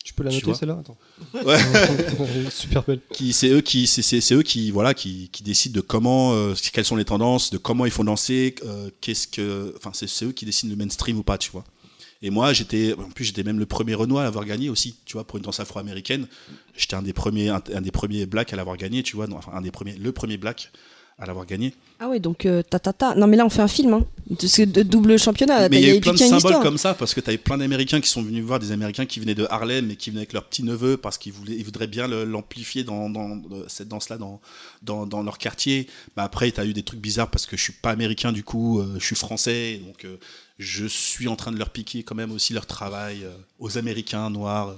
Tu 0.04 0.12
peux 0.12 0.22
la 0.22 0.30
noter 0.30 0.52
celle-là 0.54 0.78
Attends. 0.80 0.96
Ouais. 1.46 1.58
Super 2.50 2.82
belle. 2.82 3.00
qui 3.10 3.32
c'est 3.32 3.48
eux 3.48 3.62
qui 3.62 3.86
c'est 3.86 4.34
eux 4.34 4.42
qui 4.42 4.70
voilà 4.70 4.92
qui, 4.94 5.30
qui 5.32 5.42
décident 5.42 5.74
de 5.74 5.80
comment 5.80 6.34
euh, 6.34 6.54
quelles 6.72 6.84
sont 6.84 6.96
les 6.96 7.06
tendances 7.06 7.50
de 7.50 7.56
comment 7.58 7.86
il 7.86 7.90
faut 7.90 8.04
danser 8.04 8.54
euh, 8.64 8.90
qu'est-ce 9.00 9.26
que 9.26 9.74
enfin 9.78 9.90
c'est 9.94 10.06
c'est 10.06 10.26
eux 10.26 10.32
qui 10.32 10.44
décident 10.44 10.70
le 10.70 10.76
mainstream 10.76 11.16
ou 11.18 11.22
pas 11.22 11.38
tu 11.38 11.50
vois 11.50 11.64
et 12.22 12.28
moi 12.30 12.52
j'étais 12.52 12.94
en 12.98 13.10
plus 13.10 13.24
j'étais 13.24 13.42
même 13.42 13.58
le 13.58 13.66
premier 13.66 13.94
Renoir 13.94 14.20
à 14.22 14.24
l'avoir 14.24 14.44
gagné 14.44 14.68
aussi 14.68 14.94
tu 15.06 15.14
vois 15.14 15.24
pour 15.26 15.38
une 15.38 15.42
danse 15.44 15.58
afro-américaine 15.60 16.26
j'étais 16.76 16.94
un 16.94 17.02
des 17.02 17.14
premiers 17.14 17.48
un, 17.48 17.62
un 17.74 17.80
des 17.80 17.90
premiers 17.90 18.26
blacks 18.26 18.52
à 18.52 18.56
l'avoir 18.56 18.76
gagné 18.76 19.02
tu 19.02 19.16
vois 19.16 19.26
non, 19.26 19.38
enfin 19.38 19.52
un 19.54 19.62
des 19.62 19.70
premiers 19.70 19.94
le 19.94 20.12
premier 20.12 20.36
black 20.36 20.70
à 21.18 21.26
l'avoir 21.26 21.46
gagné 21.46 21.72
Ah 22.00 22.08
ouais, 22.08 22.18
donc 22.18 22.44
euh, 22.44 22.62
ta 22.62 22.78
ta 22.78 22.92
ta. 22.92 23.14
Non 23.14 23.26
mais 23.26 23.36
là 23.36 23.46
on 23.46 23.50
fait 23.50 23.62
un 23.62 23.68
film, 23.68 23.94
hein. 23.94 24.04
De, 24.28 24.46
c'est 24.46 24.66
de 24.66 24.82
double 24.82 25.18
championnat. 25.18 25.68
mais 25.68 25.80
il 25.80 25.86
y 25.86 25.90
a 25.90 25.94
eu 25.94 26.00
plein 26.00 26.12
de 26.12 26.18
symboles 26.18 26.38
histoire. 26.38 26.60
comme 26.60 26.78
ça 26.78 26.94
parce 26.94 27.14
que 27.14 27.20
tu 27.20 27.28
avais 27.28 27.38
plein 27.38 27.58
d'Américains 27.58 28.00
qui 28.00 28.08
sont 28.08 28.22
venus 28.22 28.42
voir 28.42 28.58
des 28.58 28.72
Américains 28.72 29.06
qui 29.06 29.20
venaient 29.20 29.34
de 29.34 29.46
Harlem 29.50 29.90
et 29.90 29.96
qui 29.96 30.10
venaient 30.10 30.20
avec 30.20 30.32
leur 30.32 30.44
petit 30.44 30.64
neveu 30.64 30.96
parce 30.96 31.18
qu'ils 31.18 31.32
voulaient, 31.32 31.54
ils 31.54 31.64
voudraient 31.64 31.86
bien 31.86 32.08
l'amplifier 32.08 32.84
dans, 32.84 33.10
dans, 33.10 33.36
euh, 33.52 33.64
cette 33.68 33.88
danse-là 33.88 34.16
dans, 34.16 34.40
dans, 34.82 35.06
dans 35.06 35.22
leur 35.22 35.38
quartier. 35.38 35.88
Mais 36.16 36.22
après, 36.22 36.50
tu 36.50 36.60
as 36.60 36.64
eu 36.64 36.72
des 36.72 36.82
trucs 36.82 37.00
bizarres 37.00 37.30
parce 37.30 37.46
que 37.46 37.56
je 37.56 37.62
suis 37.62 37.72
pas 37.74 37.90
américain 37.90 38.32
du 38.32 38.42
coup, 38.42 38.80
euh, 38.80 38.96
je 38.98 39.04
suis 39.04 39.16
français, 39.16 39.80
donc 39.86 40.04
euh, 40.04 40.16
je 40.58 40.86
suis 40.86 41.28
en 41.28 41.36
train 41.36 41.52
de 41.52 41.58
leur 41.58 41.70
piquer 41.70 42.02
quand 42.02 42.14
même 42.14 42.32
aussi 42.32 42.54
leur 42.54 42.66
travail 42.66 43.26
aux 43.58 43.76
Américains 43.78 44.30
noirs. 44.30 44.74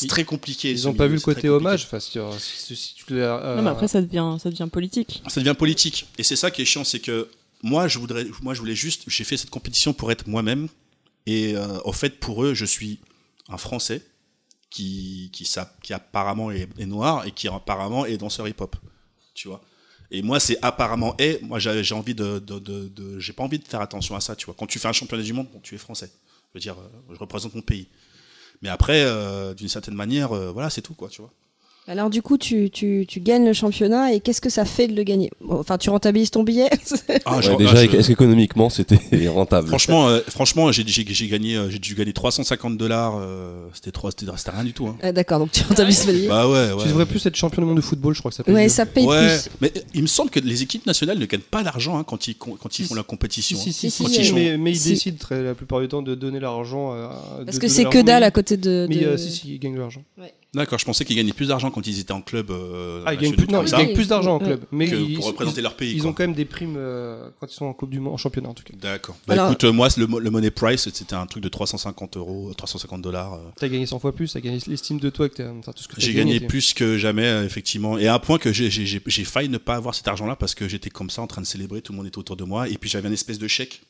C'est 0.00 0.06
très 0.08 0.24
compliqué. 0.24 0.70
Ils 0.70 0.80
ce 0.80 0.86
ont 0.88 0.94
pas 0.94 1.06
vu 1.06 1.14
le 1.14 1.20
côté 1.20 1.48
hommage. 1.48 1.84
Enfin, 1.84 1.98
si, 2.00 2.18
si- 2.38 2.76
si 2.76 2.94
tu 2.94 3.14
l'as, 3.16 3.36
euh, 3.44 3.56
Non, 3.56 3.62
mais 3.62 3.70
après, 3.70 3.88
ça 3.88 4.00
devient, 4.00 4.36
ça 4.40 4.50
devient 4.50 4.68
politique. 4.70 5.22
ça 5.28 5.40
devient 5.40 5.54
politique. 5.56 6.06
Et 6.18 6.22
c'est 6.22 6.36
ça 6.36 6.50
qui 6.50 6.62
est 6.62 6.64
chiant, 6.64 6.84
c'est 6.84 7.00
que 7.00 7.28
moi, 7.62 7.88
je 7.88 7.98
voudrais, 7.98 8.26
moi, 8.42 8.54
je 8.54 8.60
voulais 8.60 8.74
juste, 8.76 9.04
j'ai 9.08 9.24
fait 9.24 9.36
cette 9.36 9.50
compétition 9.50 9.92
pour 9.92 10.10
être 10.12 10.26
moi-même. 10.28 10.68
Et 11.26 11.56
euh, 11.56 11.78
au 11.84 11.92
fait, 11.92 12.20
pour 12.20 12.44
eux, 12.44 12.54
je 12.54 12.64
suis 12.64 13.00
un 13.48 13.58
Français 13.58 14.02
qui, 14.70 15.30
qui, 15.32 15.92
apparemment 15.92 16.50
est, 16.50 16.68
est 16.78 16.86
noir 16.86 17.26
et 17.26 17.32
qui 17.32 17.48
apparemment 17.48 18.06
est 18.06 18.18
danseur 18.18 18.46
hip-hop. 18.48 18.76
Tu 19.34 19.48
vois? 19.48 19.60
Et 20.10 20.22
moi, 20.22 20.40
c'est 20.40 20.58
apparemment 20.62 21.14
est. 21.18 21.42
Moi, 21.42 21.58
j'ai 21.58 21.94
envie 21.94 22.14
de, 22.14 22.38
de, 22.38 22.58
de, 22.58 22.88
de- 22.88 23.18
j'ai 23.18 23.32
pas 23.32 23.42
envie 23.42 23.58
de 23.58 23.66
faire 23.66 23.80
attention 23.80 24.16
à 24.16 24.20
ça. 24.20 24.34
Tu 24.36 24.46
vois. 24.46 24.54
Quand 24.58 24.66
tu 24.66 24.78
fais 24.78 24.88
un 24.88 24.92
championnat 24.92 25.22
du 25.22 25.32
monde, 25.32 25.48
bon, 25.52 25.60
tu 25.62 25.74
es 25.74 25.78
français. 25.78 26.10
Je 26.54 26.58
veux 26.58 26.60
dire, 26.60 26.76
euh, 26.78 27.12
je 27.12 27.18
représente 27.18 27.54
mon 27.54 27.60
pays. 27.62 27.88
Mais 28.62 28.68
après, 28.68 29.02
euh, 29.04 29.54
d'une 29.54 29.68
certaine 29.68 29.94
manière, 29.94 30.32
euh, 30.32 30.50
voilà, 30.50 30.70
c'est 30.70 30.82
tout, 30.82 30.94
quoi. 30.94 31.08
Tu 31.08 31.20
vois. 31.22 31.32
Alors 31.90 32.10
du 32.10 32.20
coup, 32.20 32.36
tu, 32.36 32.68
tu, 32.68 33.06
tu 33.08 33.18
gagnes 33.20 33.46
le 33.46 33.54
championnat 33.54 34.12
et 34.12 34.20
qu'est-ce 34.20 34.42
que 34.42 34.50
ça 34.50 34.66
fait 34.66 34.88
de 34.88 34.94
le 34.94 35.04
gagner? 35.04 35.30
Bon, 35.40 35.58
Enfin, 35.58 35.78
tu 35.78 35.88
rentabilises 35.88 36.30
ton 36.30 36.42
billet? 36.42 36.68
Ah, 37.24 37.38
Ouais, 37.38 37.56
déjà, 37.56 37.76
je- 37.86 37.96
est-ce 37.96 38.08
qu'économiquement 38.08 38.68
c'était 38.68 38.98
rentable? 39.28 39.68
Franchement, 39.68 40.06
euh, 40.08 40.20
franchement, 40.28 40.70
j'ai 40.70 40.84
gagné, 41.28 41.56
euh, 41.56 41.70
j'ai 41.70 41.78
dû 41.78 41.94
gagner 41.94 42.12
350 42.12 42.76
dollars. 42.76 43.16
euh, 43.18 43.66
c'était 43.72 43.90
trop, 43.90 44.10
c'était 44.10 44.26
c'était 44.36 44.50
rien 44.50 44.64
du 44.64 44.74
tout. 44.74 44.86
Hein. 44.86 44.96
Ah, 45.02 45.12
D'accord, 45.12 45.38
donc 45.38 45.50
tu 45.50 45.62
rentabilises 45.62 46.04
ton 46.04 46.12
billet. 46.12 46.28
Bah 46.28 46.46
ouais, 46.46 46.72
ouais. 46.72 46.82
Tu 46.82 46.88
devrais 46.88 47.06
plus 47.06 47.24
être 47.24 47.36
champion 47.36 47.62
du 47.62 47.66
monde 47.68 47.76
de 47.78 47.82
football, 47.82 48.14
je 48.14 48.18
crois 48.20 48.30
que 48.32 48.36
ça 48.36 48.44
paye 48.44 48.54
Ouais, 48.54 48.64
mieux. 48.64 48.68
ça 48.68 48.84
paye 48.84 49.06
Ouais, 49.06 49.26
plus. 49.38 49.50
mais 49.62 49.72
il 49.94 50.02
me 50.02 50.06
semble 50.08 50.28
que 50.30 50.40
les 50.40 50.62
équipes 50.62 50.84
nationales 50.84 51.18
ne 51.18 51.24
gagnent 51.24 51.40
pas 51.40 51.62
d'argent 51.62 51.98
hein, 51.98 52.04
quand 52.04 52.28
ils 52.28 52.34
quand 52.36 52.78
ils 52.78 52.82
Si, 52.82 52.88
font 52.88 52.96
la 52.96 53.02
compétition. 53.02 53.56
Si, 53.58 53.72
si, 53.72 53.86
hein. 53.86 53.90
si, 54.10 54.32
mais, 54.34 54.58
mais 54.58 54.72
ils 54.72 54.76
si. 54.76 54.90
décident 54.90 55.16
très, 55.18 55.42
la 55.42 55.54
plupart 55.54 55.80
du 55.80 55.88
temps 55.88 56.02
de 56.02 56.14
donner 56.14 56.38
l'argent. 56.38 56.94
Parce 57.46 57.58
que 57.58 57.66
c'est 57.68 57.86
que 57.86 58.02
dalle 58.02 58.20
mais- 58.20 58.26
à 58.26 58.30
côté 58.30 58.58
de. 58.58 58.86
Mais 58.90 58.96
de- 58.96 59.16
si, 59.16 59.30
si, 59.32 59.54
ils 59.54 59.58
gagnent 59.58 59.74
de 59.76 59.80
l'argent. 59.80 60.02
D'accord, 60.54 60.78
je 60.78 60.86
pensais 60.86 61.04
qu'ils 61.04 61.14
gagnaient 61.16 61.34
plus 61.34 61.48
d'argent 61.48 61.70
quand 61.70 61.86
ils 61.86 61.98
étaient 62.00 62.12
en 62.12 62.22
club. 62.22 62.50
euh, 62.50 63.02
Ah, 63.06 63.12
ils 63.12 63.20
gagnent 63.20 63.34
plus, 63.36 63.46
non, 63.48 63.62
ils 63.62 63.70
gagnent 63.70 63.92
plus 63.92 64.08
d'argent 64.08 64.36
en 64.36 64.38
Ouais. 64.38 64.46
club. 64.46 64.60
Mais 64.72 64.88
que 64.88 64.96
ils, 64.96 65.16
pour 65.16 65.26
représenter 65.26 65.60
ils- 65.60 65.62
leur 65.62 65.74
pays. 65.76 65.92
ils 65.92 66.00
quoi. 66.00 66.10
ont 66.10 66.12
quand 66.14 66.22
même 66.22 66.32
des 66.32 66.46
primes 66.46 66.76
euh, 66.78 67.28
quand 67.38 67.46
ils 67.52 67.54
sont 67.54 67.66
en 67.66 67.74
Coupe 67.74 67.90
du 67.90 68.00
Monde, 68.00 68.14
en 68.14 68.16
championnat 68.16 68.48
en 68.48 68.54
tout 68.54 68.62
cas. 68.64 68.72
D'accord. 68.80 69.14
Bah 69.26 69.34
Alors- 69.34 69.48
écoute, 69.50 69.64
euh, 69.64 69.72
moi, 69.72 69.88
le, 69.98 70.06
mo- 70.06 70.18
le 70.20 70.30
money 70.30 70.50
price, 70.50 70.88
c'était 70.90 71.14
un 71.14 71.26
truc 71.26 71.42
de 71.42 71.50
350 71.50 72.16
euros, 72.16 72.50
350 72.56 73.02
dollars. 73.02 73.34
euh. 73.34 73.38
T'as 73.56 73.68
gagné 73.68 73.84
100 73.84 73.98
fois 73.98 74.14
plus, 74.14 74.32
t'as 74.32 74.40
gagné 74.40 74.58
l'estime 74.66 74.98
de 74.98 75.10
toi, 75.10 75.28
que 75.28 75.34
t'as- 75.34 75.50
enfin, 75.50 75.72
tout 75.72 75.82
ce 75.82 75.88
que 75.88 75.96
t'as 75.96 76.00
J'ai 76.00 76.14
gagné 76.14 76.40
t'es- 76.40 76.46
plus 76.46 76.72
que 76.72 76.96
jamais, 76.96 77.26
euh, 77.26 77.44
effectivement. 77.44 77.98
Et 77.98 78.06
à 78.06 78.14
un 78.14 78.18
point 78.18 78.38
que 78.38 78.50
j'ai 78.50 78.68
failli 79.26 79.50
ne 79.50 79.58
pas 79.58 79.74
avoir 79.76 79.94
cet 79.94 80.08
argent-là 80.08 80.34
parce 80.34 80.54
que 80.54 80.66
j'étais 80.66 80.88
comme 80.88 81.10
ça 81.10 81.20
en 81.20 81.26
train 81.26 81.42
de 81.42 81.46
célébrer, 81.46 81.82
tout 81.82 81.92
le 81.92 81.98
monde 81.98 82.06
était 82.06 82.18
autour 82.18 82.36
de 82.36 82.44
moi. 82.44 82.70
Et 82.70 82.78
puis 82.78 82.88
j'avais 82.88 83.08
un 83.08 83.12
espèce 83.12 83.38
de 83.38 83.48
chèque. 83.48 83.82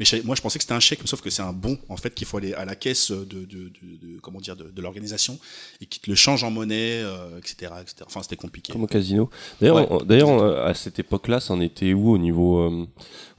Mais 0.00 0.06
moi, 0.24 0.34
je 0.34 0.40
pensais 0.42 0.58
que 0.58 0.62
c'était 0.64 0.74
un 0.74 0.80
chèque, 0.80 1.00
sauf 1.04 1.20
que 1.20 1.30
c'est 1.30 1.42
un 1.42 1.52
bon, 1.52 1.78
en 1.88 1.96
fait, 1.96 2.12
qu'il 2.14 2.26
faut 2.26 2.38
aller 2.38 2.54
à 2.54 2.64
la 2.64 2.74
caisse 2.74 3.10
de, 3.12 3.22
de, 3.24 3.44
de- 3.44 3.68
de- 4.14 4.18
comment 4.20 4.40
dire, 4.40 4.56
de, 4.56 4.80
l'organisation 4.80 5.38
et 5.80 5.86
qui 5.86 6.00
te 6.00 6.08
le 6.10 6.16
change 6.16 6.42
en 6.42 6.50
monnaie, 6.50 7.02
euh, 7.02 7.36
etc., 7.38 7.72
etc. 7.82 7.96
Enfin, 8.06 8.22
c'était 8.22 8.34
compliqué. 8.36 8.72
Comme 8.72 8.82
au 8.84 8.86
casino. 8.88 9.28
D'ailleurs, 9.60 9.92
Ouais. 9.92 9.98
d'ailleurs, 10.06 10.42
à 10.66 10.74
cette 10.74 10.98
époque-là, 10.98 11.38
ça 11.38 11.52
en 11.54 11.60
était 11.60 11.92
où 11.92 12.10
au 12.10 12.18
niveau, 12.18 12.60
euh, 12.60 12.86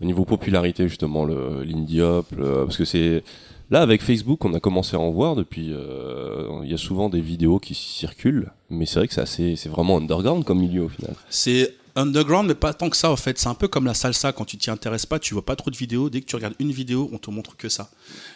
au 0.01 0.05
niveau 0.05 0.23
popularité 0.23 0.87
justement, 0.87 1.25
le 1.25 1.63
l'indie 1.63 2.01
hop, 2.01 2.27
le- 2.37 2.63
parce 2.65 2.77
que 2.77 2.85
c'est 2.85 3.23
là 3.71 3.81
avec 3.81 4.01
Facebook, 4.03 4.45
on 4.45 4.53
a 4.53 4.59
commencé 4.59 4.95
à 4.95 4.99
en 4.99 5.09
voir 5.11 5.35
depuis. 5.35 5.69
euh, 5.71 6.61
Il 6.63 6.69
y 6.69 6.73
a 6.75 6.77
souvent 6.77 7.09
des 7.09 7.21
vidéos 7.21 7.57
qui 7.59 7.73
circulent, 7.73 8.51
mais 8.69 8.85
c'est 8.85 8.99
vrai 8.99 9.07
que 9.07 9.13
c'est 9.15 9.21
assez, 9.21 9.55
c'est 9.55 9.69
vraiment 9.69 9.97
underground 9.97 10.43
comme 10.43 10.59
milieu 10.59 10.83
au 10.83 10.89
final. 10.89 11.15
C'est 11.29 11.73
underground, 11.95 12.47
mais 12.47 12.55
pas 12.55 12.73
tant 12.73 12.89
que 12.89 12.97
ça, 12.97 13.11
en 13.11 13.15
fait. 13.15 13.37
C'est 13.37 13.47
un 13.47 13.53
peu 13.53 13.67
comme 13.67 13.85
la 13.85 13.93
salsa. 13.93 14.31
Quand 14.31 14.45
tu 14.45 14.57
t'y 14.57 14.69
intéresses 14.69 15.05
pas, 15.05 15.19
tu 15.19 15.33
vois 15.33 15.45
pas 15.45 15.55
trop 15.55 15.71
de 15.71 15.77
vidéos. 15.77 16.09
Dès 16.09 16.21
que 16.21 16.25
tu 16.25 16.35
regardes 16.35 16.55
une 16.59 16.71
vidéo, 16.71 17.09
on 17.13 17.17
te 17.17 17.29
montre 17.29 17.57
que 17.57 17.69
ça. 17.69 17.89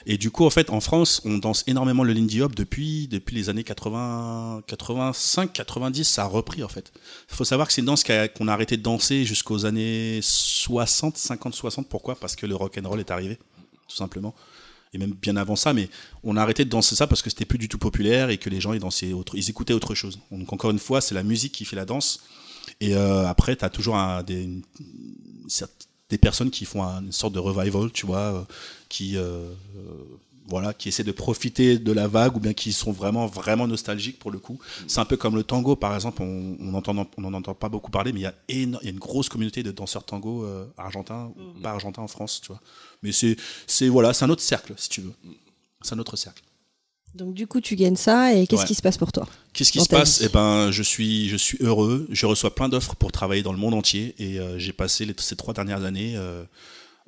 Et 0.05 0.17
du 0.17 0.31
coup, 0.31 0.45
en 0.45 0.49
fait, 0.49 0.69
en 0.69 0.79
France, 0.79 1.21
on 1.25 1.37
danse 1.37 1.63
énormément 1.67 2.03
le 2.03 2.13
Lindy 2.13 2.41
Hop 2.41 2.55
depuis, 2.55 3.07
depuis 3.07 3.35
les 3.35 3.49
années 3.49 3.63
80, 3.63 4.63
85, 4.67 5.53
90. 5.53 6.03
Ça 6.03 6.23
a 6.23 6.27
repris, 6.27 6.63
en 6.63 6.69
fait. 6.69 6.91
Il 7.29 7.35
faut 7.35 7.45
savoir 7.45 7.67
que 7.67 7.73
c'est 7.73 7.81
une 7.81 7.87
danse 7.87 8.03
qu'on 8.03 8.47
a 8.47 8.53
arrêté 8.53 8.77
de 8.77 8.83
danser 8.83 9.25
jusqu'aux 9.25 9.65
années 9.65 10.19
60, 10.21 11.17
50, 11.17 11.53
60. 11.55 11.89
Pourquoi? 11.89 12.15
Parce 12.15 12.35
que 12.35 12.45
le 12.45 12.55
rock 12.55 12.77
and 12.77 12.87
roll 12.87 12.99
est 12.99 13.11
arrivé, 13.11 13.37
tout 13.87 13.95
simplement. 13.95 14.35
Et 14.93 14.97
même 14.97 15.11
bien 15.11 15.35
avant 15.35 15.57
ça, 15.57 15.73
mais 15.73 15.89
on 16.23 16.37
a 16.37 16.41
arrêté 16.41 16.63
de 16.63 16.69
danser 16.69 16.95
ça 16.95 17.05
parce 17.05 17.21
que 17.21 17.29
c'était 17.29 17.43
plus 17.43 17.57
du 17.57 17.67
tout 17.67 17.77
populaire 17.77 18.29
et 18.29 18.37
que 18.37 18.49
les 18.49 18.61
gens 18.61 18.71
ils 18.71 18.79
dansaient 18.79 19.11
autre, 19.11 19.35
ils 19.35 19.49
écoutaient 19.49 19.73
autre 19.73 19.93
chose. 19.93 20.19
Donc 20.31 20.53
encore 20.53 20.71
une 20.71 20.79
fois, 20.79 21.01
c'est 21.01 21.13
la 21.13 21.23
musique 21.23 21.51
qui 21.51 21.65
fait 21.65 21.75
la 21.75 21.83
danse. 21.83 22.21
Et 22.81 22.95
euh, 22.95 23.25
après, 23.27 23.55
tu 23.55 23.65
as 23.65 23.69
toujours 23.69 23.95
un- 23.97 24.23
des, 24.23 24.43
une- 24.43 24.63
certes- 25.47 25.87
des 26.09 26.17
personnes 26.17 26.51
qui 26.51 26.65
font 26.65 26.83
un- 26.83 27.01
une 27.03 27.11
sorte 27.11 27.33
de 27.33 27.39
revival, 27.39 27.91
tu 27.91 28.05
vois, 28.05 28.19
euh, 28.19 28.41
qui, 28.89 29.17
euh, 29.17 29.49
voilà, 30.47 30.73
qui 30.75 30.89
essaient 30.89 31.03
de 31.03 31.11
profiter 31.11 31.79
de 31.79 31.91
la 31.91 32.07
vague 32.07 32.35
ou 32.37 32.39
bien 32.39 32.53
qui 32.53 32.71
sont 32.71 32.91
vraiment, 32.91 33.25
vraiment 33.25 33.65
nostalgiques 33.67 34.19
pour 34.19 34.29
le 34.29 34.37
coup. 34.37 34.59
C'est 34.87 34.99
un 34.99 35.05
peu 35.05 35.17
comme 35.17 35.35
le 35.35 35.43
tango, 35.43 35.75
par 35.75 35.95
exemple, 35.95 36.21
on 36.21 36.55
on 36.59 36.73
entend- 36.75 37.07
on 37.17 37.21
n'en 37.21 37.33
entend 37.33 37.55
pas 37.55 37.69
beaucoup 37.69 37.89
parler, 37.89 38.13
mais 38.13 38.19
il 38.19 38.23
y, 38.23 38.27
a 38.27 38.35
éno- 38.49 38.77
il 38.81 38.85
y 38.85 38.87
a 38.89 38.91
une 38.91 38.99
grosse 38.99 39.27
communauté 39.29 39.63
de 39.63 39.71
danseurs 39.71 40.03
tango 40.03 40.43
euh, 40.45 40.65
argentins, 40.77 41.31
pas 41.63 41.71
argentins 41.71 42.03
en 42.03 42.07
France, 42.07 42.41
tu 42.41 42.49
vois. 42.49 42.61
Mais 43.01 43.11
c'est, 43.11 43.35
c'est, 43.65 43.87
voilà, 43.87 44.13
c'est 44.13 44.25
un 44.25 44.29
autre 44.29 44.43
cercle, 44.43 44.73
si 44.77 44.89
tu 44.89 45.01
veux. 45.01 45.13
C'est 45.81 45.95
un 45.95 45.99
autre 45.99 46.15
cercle. 46.15 46.43
Donc 47.15 47.33
du 47.33 47.47
coup, 47.47 47.61
tu 47.61 47.75
gagnes 47.75 47.95
ça 47.95 48.33
et 48.33 48.45
qu'est-ce 48.45 48.61
Ouais. 48.63 48.67
qui 48.67 48.75
se 48.75 48.81
passe 48.81 48.97
pour 48.97 49.11
toi 49.11 49.27
Qu'est-ce 49.53 49.71
qui 49.71 49.79
se 49.79 49.87
passe. 49.87 50.21
Eh 50.21 50.29
ben, 50.29 50.69
je 50.71 50.83
suis, 50.83 51.29
je 51.29 51.37
suis 51.37 51.57
heureux. 51.61 52.07
Je 52.11 52.25
reçois 52.25 52.53
plein 52.53 52.67
d'offres 52.69 52.95
pour 52.95 53.11
travailler 53.11 53.41
dans 53.41 53.53
le 53.53 53.57
monde 53.57 53.73
entier 53.73 54.13
et 54.19 54.39
euh, 54.39 54.59
j'ai 54.59 54.73
passé 54.73 55.05
les- 55.05 55.15
ces 55.17 55.35
trois 55.35 55.53
dernières 55.53 55.83
années 55.85 56.13
euh, 56.17 56.43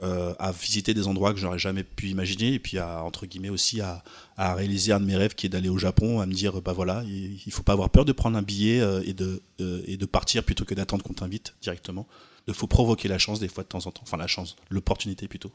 euh, 0.03 0.33
à 0.39 0.51
visiter 0.51 0.93
des 0.93 1.07
endroits 1.07 1.33
que 1.33 1.39
j'aurais 1.39 1.57
jamais 1.59 1.83
pu 1.83 2.07
imaginer, 2.09 2.53
et 2.53 2.59
puis 2.59 2.77
à 2.77 3.03
entre 3.03 3.25
guillemets 3.25 3.49
aussi 3.49 3.81
à, 3.81 4.03
à 4.37 4.53
réaliser 4.53 4.91
un 4.93 4.99
de 4.99 5.05
mes 5.05 5.15
rêves 5.15 5.33
qui 5.35 5.47
est 5.47 5.49
d'aller 5.49 5.69
au 5.69 5.79
Japon, 5.79 6.19
à 6.21 6.25
me 6.27 6.33
dire 6.33 6.61
bah 6.61 6.71
voilà, 6.71 7.03
il, 7.07 7.39
il 7.45 7.51
faut 7.51 7.63
pas 7.63 7.73
avoir 7.73 7.89
peur 7.89 8.05
de 8.05 8.11
prendre 8.11 8.37
un 8.37 8.43
billet 8.43 8.79
et 9.05 9.13
de 9.13 9.41
et 9.87 9.97
de 9.97 10.05
partir 10.05 10.43
plutôt 10.43 10.65
que 10.65 10.75
d'attendre 10.75 11.03
qu'on 11.03 11.13
t'invite 11.13 11.55
directement. 11.63 12.07
Il 12.47 12.53
faut 12.53 12.67
provoquer 12.67 13.07
la 13.09 13.17
chance 13.17 13.39
des 13.39 13.47
fois 13.49 13.63
de 13.63 13.69
temps 13.69 13.85
en 13.87 13.91
temps, 13.91 14.03
enfin 14.03 14.17
la 14.17 14.27
chance, 14.27 14.55
l'opportunité 14.69 15.27
plutôt. 15.27 15.51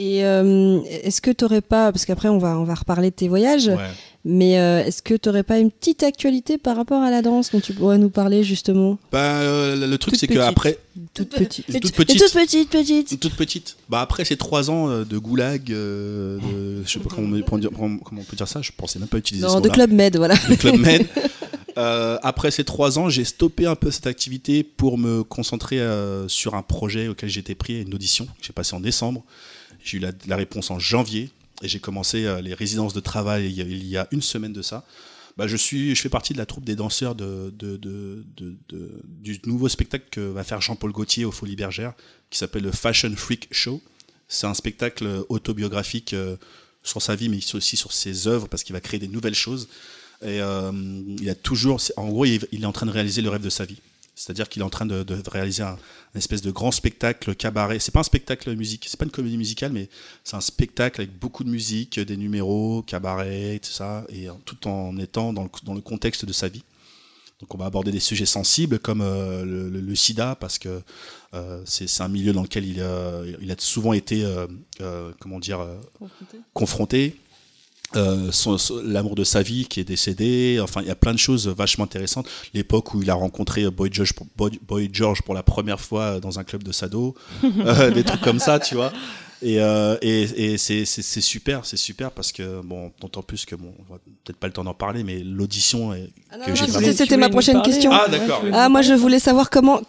Et 0.00 0.24
euh, 0.24 0.80
est-ce 1.02 1.20
que 1.20 1.32
t'aurais 1.32 1.60
pas, 1.60 1.90
parce 1.90 2.04
qu'après 2.06 2.28
on 2.28 2.38
va 2.38 2.56
on 2.56 2.62
va 2.62 2.74
reparler 2.76 3.10
de 3.10 3.16
tes 3.16 3.26
voyages, 3.26 3.66
Ouais. 3.66 3.90
mais 4.24 4.56
euh, 4.60 4.84
est-ce 4.84 5.02
que 5.02 5.14
t'aurais 5.14 5.42
pas 5.42 5.58
une 5.58 5.72
petite 5.72 6.04
actualité 6.04 6.56
par 6.56 6.76
rapport 6.76 7.02
à 7.02 7.10
la 7.10 7.20
danse 7.20 7.50
dont 7.50 7.58
tu 7.58 7.72
pourrais 7.72 7.98
nous 7.98 8.08
parler 8.08 8.44
justement? 8.44 8.96
Bah, 9.10 9.40
euh, 9.40 9.88
le 9.88 9.98
truc 9.98 10.14
c'est 10.14 10.28
que 10.28 10.38
après 10.38 10.78
Toute 11.14 11.30
petite. 11.30 11.66
toute 11.66 11.74
Et 11.74 11.80
petite. 11.80 11.96
toute 11.96 12.70
petite, 12.70 13.20
toute 13.20 13.34
petite. 13.34 13.76
Bah 13.88 14.00
après 14.00 14.24
ces 14.24 14.36
trois 14.36 14.70
ans 14.70 14.88
de 14.88 15.18
goulag, 15.18 15.72
euh, 15.72 16.38
de, 16.38 16.84
je 16.86 16.88
sais 16.92 17.00
pas 17.00 17.10
comment, 17.12 17.36
on- 17.36 17.42
comment 17.42 17.58
dire- 17.58 17.70
comment 17.76 17.98
on 18.12 18.24
peut 18.24 18.36
dire 18.36 18.46
ça, 18.46 18.62
je 18.62 18.70
pensais 18.76 19.00
même 19.00 19.08
pas 19.08 19.18
utiliser 19.18 19.48
ce 19.48 19.52
Non, 19.52 19.60
de. 19.60 19.68
Club 19.68 19.90
Med, 19.90 20.16
voilà. 20.16 20.36
de 20.48 20.54
Club 20.54 20.76
Med. 20.78 21.06
Euh, 21.76 22.18
après 22.24 22.50
ces 22.50 22.64
trois 22.64 22.98
ans, 22.98 23.08
j'ai 23.08 23.22
stoppé 23.22 23.64
un 23.64 23.76
peu 23.76 23.92
cette 23.92 24.08
activité 24.08 24.64
pour 24.64 24.98
me 24.98 25.22
concentrer 25.22 25.78
euh, 25.78 26.26
sur 26.26 26.56
un 26.56 26.62
projet 26.62 27.06
auquel 27.06 27.28
j'étais 27.28 27.54
pris, 27.54 27.82
une 27.82 27.94
audition 27.94 28.24
que 28.24 28.30
j'ai 28.44 28.52
passé 28.52 28.74
en 28.74 28.80
décembre. 28.80 29.22
J'ai 29.82 29.98
eu 29.98 30.00
la, 30.00 30.36
réponse 30.36 30.70
en 30.70 30.78
janvier 30.78 31.30
et 31.62 31.68
j'ai 31.68 31.80
commencé 31.80 32.24
euh, 32.24 32.40
les 32.40 32.54
résidences 32.54 32.94
de 32.94 33.00
travail 33.00 33.50
il 33.50 33.86
y, 33.86 33.96
a, 33.96 34.08
une 34.10 34.22
semaine 34.22 34.52
de 34.52 34.62
ça. 34.62 34.84
Bah, 35.36 35.46
je 35.46 35.56
suis, 35.56 35.94
je 35.94 36.02
fais 36.02 36.08
partie 36.08 36.32
de 36.32 36.38
la 36.38 36.46
troupe 36.46 36.64
des 36.64 36.74
danseurs 36.74 37.14
de, 37.14 37.54
du 39.20 39.40
nouveau 39.46 39.68
spectacle 39.68 40.06
que 40.10 40.20
va 40.20 40.42
faire 40.42 40.60
Jean-Paul 40.60 40.90
Gaultier 40.90 41.24
au 41.24 41.30
Folies 41.30 41.54
Bergères, 41.56 41.94
qui 42.28 42.38
s'appelle 42.38 42.64
le 42.64 42.72
Fashion 42.72 43.12
Freak 43.16 43.48
Show. 43.52 43.80
C'est 44.26 44.46
un 44.46 44.54
spectacle 44.54 45.24
autobiographique 45.28 46.12
euh, 46.12 46.36
sur 46.82 47.00
sa 47.00 47.14
vie, 47.14 47.28
mais 47.28 47.38
aussi 47.54 47.76
sur 47.76 47.92
ses 47.92 48.26
œuvres, 48.26 48.48
parce 48.48 48.64
qu'il 48.64 48.72
va 48.72 48.80
créer 48.80 48.98
des 48.98 49.08
nouvelles 49.08 49.34
choses. 49.34 49.68
Et 50.22 50.40
euh, 50.40 50.72
il 51.20 51.30
a 51.30 51.34
toujours, 51.34 51.80
en 51.96 52.08
gros, 52.08 52.24
il 52.24 52.42
est 52.52 52.66
en 52.66 52.72
train 52.72 52.86
de 52.86 52.90
réaliser 52.90 53.22
le 53.22 53.30
rêve 53.30 53.42
de 53.42 53.50
sa 53.50 53.64
vie. 53.64 53.78
C'est-à-dire 54.18 54.48
qu'il 54.48 54.62
est 54.62 54.64
en 54.64 54.70
train 54.70 54.84
de, 54.84 55.04
de 55.04 55.22
réaliser 55.30 55.62
un, 55.62 55.78
un 56.14 56.18
espèce 56.18 56.42
de 56.42 56.50
grand 56.50 56.72
spectacle 56.72 57.34
cabaret. 57.36 57.78
C'est 57.78 57.92
pas 57.92 58.00
un 58.00 58.02
spectacle 58.02 58.54
musique, 58.56 58.86
c'est 58.88 58.98
pas 58.98 59.04
une 59.04 59.12
comédie 59.12 59.36
musicale, 59.38 59.72
mais 59.72 59.88
c'est 60.24 60.34
un 60.34 60.40
spectacle 60.40 61.00
avec 61.00 61.16
beaucoup 61.16 61.44
de 61.44 61.48
musique, 61.50 62.00
des 62.00 62.16
numéros, 62.16 62.82
cabaret, 62.82 63.60
tout 63.62 63.70
ça, 63.70 64.04
et 64.08 64.28
en- 64.28 64.40
tout 64.44 64.66
en 64.66 64.96
étant 64.98 65.32
dans 65.32 65.44
le, 65.44 65.50
dans 65.64 65.74
le 65.74 65.80
contexte 65.80 66.24
de 66.24 66.32
sa 66.32 66.48
vie. 66.48 66.64
Donc 67.40 67.54
on 67.54 67.58
va 67.58 67.66
aborder 67.66 67.92
des 67.92 68.00
sujets 68.00 68.26
sensibles 68.26 68.80
comme 68.80 69.00
euh, 69.00 69.44
le, 69.44 69.70
le- 69.70 69.80
le 69.80 69.94
sida, 69.94 70.34
parce 70.34 70.58
que 70.58 70.82
euh, 71.34 71.62
c'est 71.66 72.00
un 72.02 72.08
milieu 72.08 72.32
dans 72.32 72.42
lequel 72.42 72.64
il, 72.66 72.80
a- 72.82 73.22
il 73.40 73.50
a 73.52 73.54
souvent 73.58 73.92
été, 73.92 74.24
euh, 74.24 74.48
euh, 74.80 75.12
comment 75.20 75.38
dire, 75.38 75.60
euh, 75.60 75.76
confronté. 76.54 77.14
Euh, 77.96 78.30
l'amour 78.84 79.14
de 79.14 79.24
sa 79.24 79.40
vie 79.40 79.66
qui 79.66 79.80
est 79.80 79.84
décédé 79.84 80.60
enfin 80.62 80.82
il 80.82 80.88
y 80.88 80.90
a 80.90 80.94
plein 80.94 81.14
de 81.14 81.18
choses 81.18 81.48
vachement 81.48 81.84
intéressantes. 81.84 82.28
L'époque 82.52 82.92
où 82.94 83.02
il 83.02 83.08
a 83.08 83.14
rencontré 83.14 83.70
Boy 83.70 83.88
George 83.90 84.12
pour, 84.12 84.26
Boy, 84.36 84.60
Boy 84.66 84.90
George 84.92 85.22
pour 85.22 85.34
la 85.34 85.42
première 85.42 85.80
fois 85.80 86.20
dans 86.20 86.38
un 86.38 86.44
club 86.44 86.62
de 86.62 86.72
sado. 86.72 87.14
Euh, 87.58 87.90
des 87.90 88.04
trucs 88.04 88.20
comme 88.20 88.38
ça 88.38 88.60
tu 88.60 88.74
vois 88.74 88.92
et, 89.42 89.60
euh, 89.60 89.96
et, 90.02 90.52
et 90.54 90.58
c'est 90.58 90.84
c'est- 90.84 91.20
super 91.20 91.64
c'est 91.64 91.76
super 91.76 92.10
parce 92.10 92.32
que 92.32 92.60
bon 92.62 92.90
d'autant 93.00 93.22
plus 93.22 93.44
que 93.44 93.54
bon 93.54 93.72
on 93.78 93.92
va 93.92 93.98
peut-être 94.24 94.36
pas 94.38 94.46
le 94.48 94.52
temps 94.52 94.64
d'en 94.64 94.74
parler 94.74 95.04
mais 95.04 95.20
l'audition 95.20 95.90
que 95.90 96.54
j'ai 96.54 96.66
vraiment- 96.66 96.92
c'était- 96.92 97.16
ma 97.16 97.28
prochaine 97.28 97.62
question. 97.62 97.90
Ah, 97.92 98.06
d'accord. 98.08 98.42
Ah, 98.52 98.68
moi 98.68 98.82
je 98.82 98.94
voulais 98.94 99.18
savoir 99.20 99.48
comment 99.50 99.80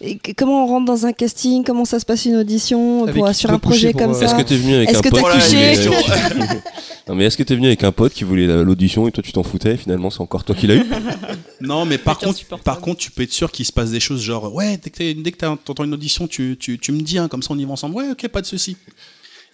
et 0.00 0.18
comment 0.36 0.64
on 0.64 0.66
rentre 0.66 0.84
dans 0.86 1.06
un 1.06 1.12
casting, 1.12 1.64
comment 1.64 1.84
ça 1.84 1.98
se 2.00 2.04
passe 2.04 2.24
une 2.26 2.36
audition 2.36 3.04
Avec 3.04 3.16
pour, 3.16 3.28
qui 3.28 3.34
sur 3.34 3.50
un 3.50 3.58
projet 3.58 3.92
comme 3.92 4.10
euh, 4.10 4.14
ça. 4.14 4.26
Est-ce 4.26 4.34
que 4.34 4.42
t'es 4.42 4.56
venu 4.56 4.74
avec 4.74 4.90
un 4.94 5.00
pote 5.00 5.22
couché 5.22 5.74
Non 7.08 7.14
mais 7.14 7.24
est-ce 7.24 7.38
que 7.38 7.42
t'es 7.42 7.54
venu 7.54 7.68
avec 7.68 7.84
un 7.84 7.92
pote 7.92 8.12
qui 8.12 8.24
voulait 8.24 8.46
la- 8.46 8.62
l'audition 8.62 9.08
et 9.08 9.12
toi 9.12 9.22
tu 9.22 9.32
t'en 9.32 9.42
foutais 9.42 9.76
finalement 9.78 10.10
c'est 10.10 10.20
encore 10.20 10.44
toi 10.44 10.54
qui 10.54 10.66
l'as 10.66 10.74
eu 10.76 10.84
Non, 11.60 11.84
mais 11.84 11.98
par 11.98 12.18
contre, 12.18 12.44
par 12.62 12.80
contre, 12.80 12.98
tu 13.00 13.10
peux 13.10 13.22
être 13.24 13.32
sûr 13.32 13.50
qu'il 13.50 13.64
se 13.64 13.72
passe 13.72 13.90
des 13.90 13.98
choses 14.00 14.22
genre, 14.22 14.54
ouais, 14.54 14.76
dès 14.76 14.90
que 14.90 15.36
t'entends 15.36 15.84
une 15.84 15.92
audition, 15.94 16.28
tu, 16.28 16.56
tu, 16.58 16.78
tu 16.78 16.92
me 16.92 17.00
dis, 17.00 17.18
hein, 17.18 17.26
comme 17.28 17.42
ça 17.42 17.48
on 17.52 17.58
y 17.58 17.64
va 17.64 17.72
ensemble. 17.72 17.96
Ouais, 17.96 18.10
ok, 18.12 18.28
pas 18.28 18.40
de 18.40 18.46
souci. 18.46 18.76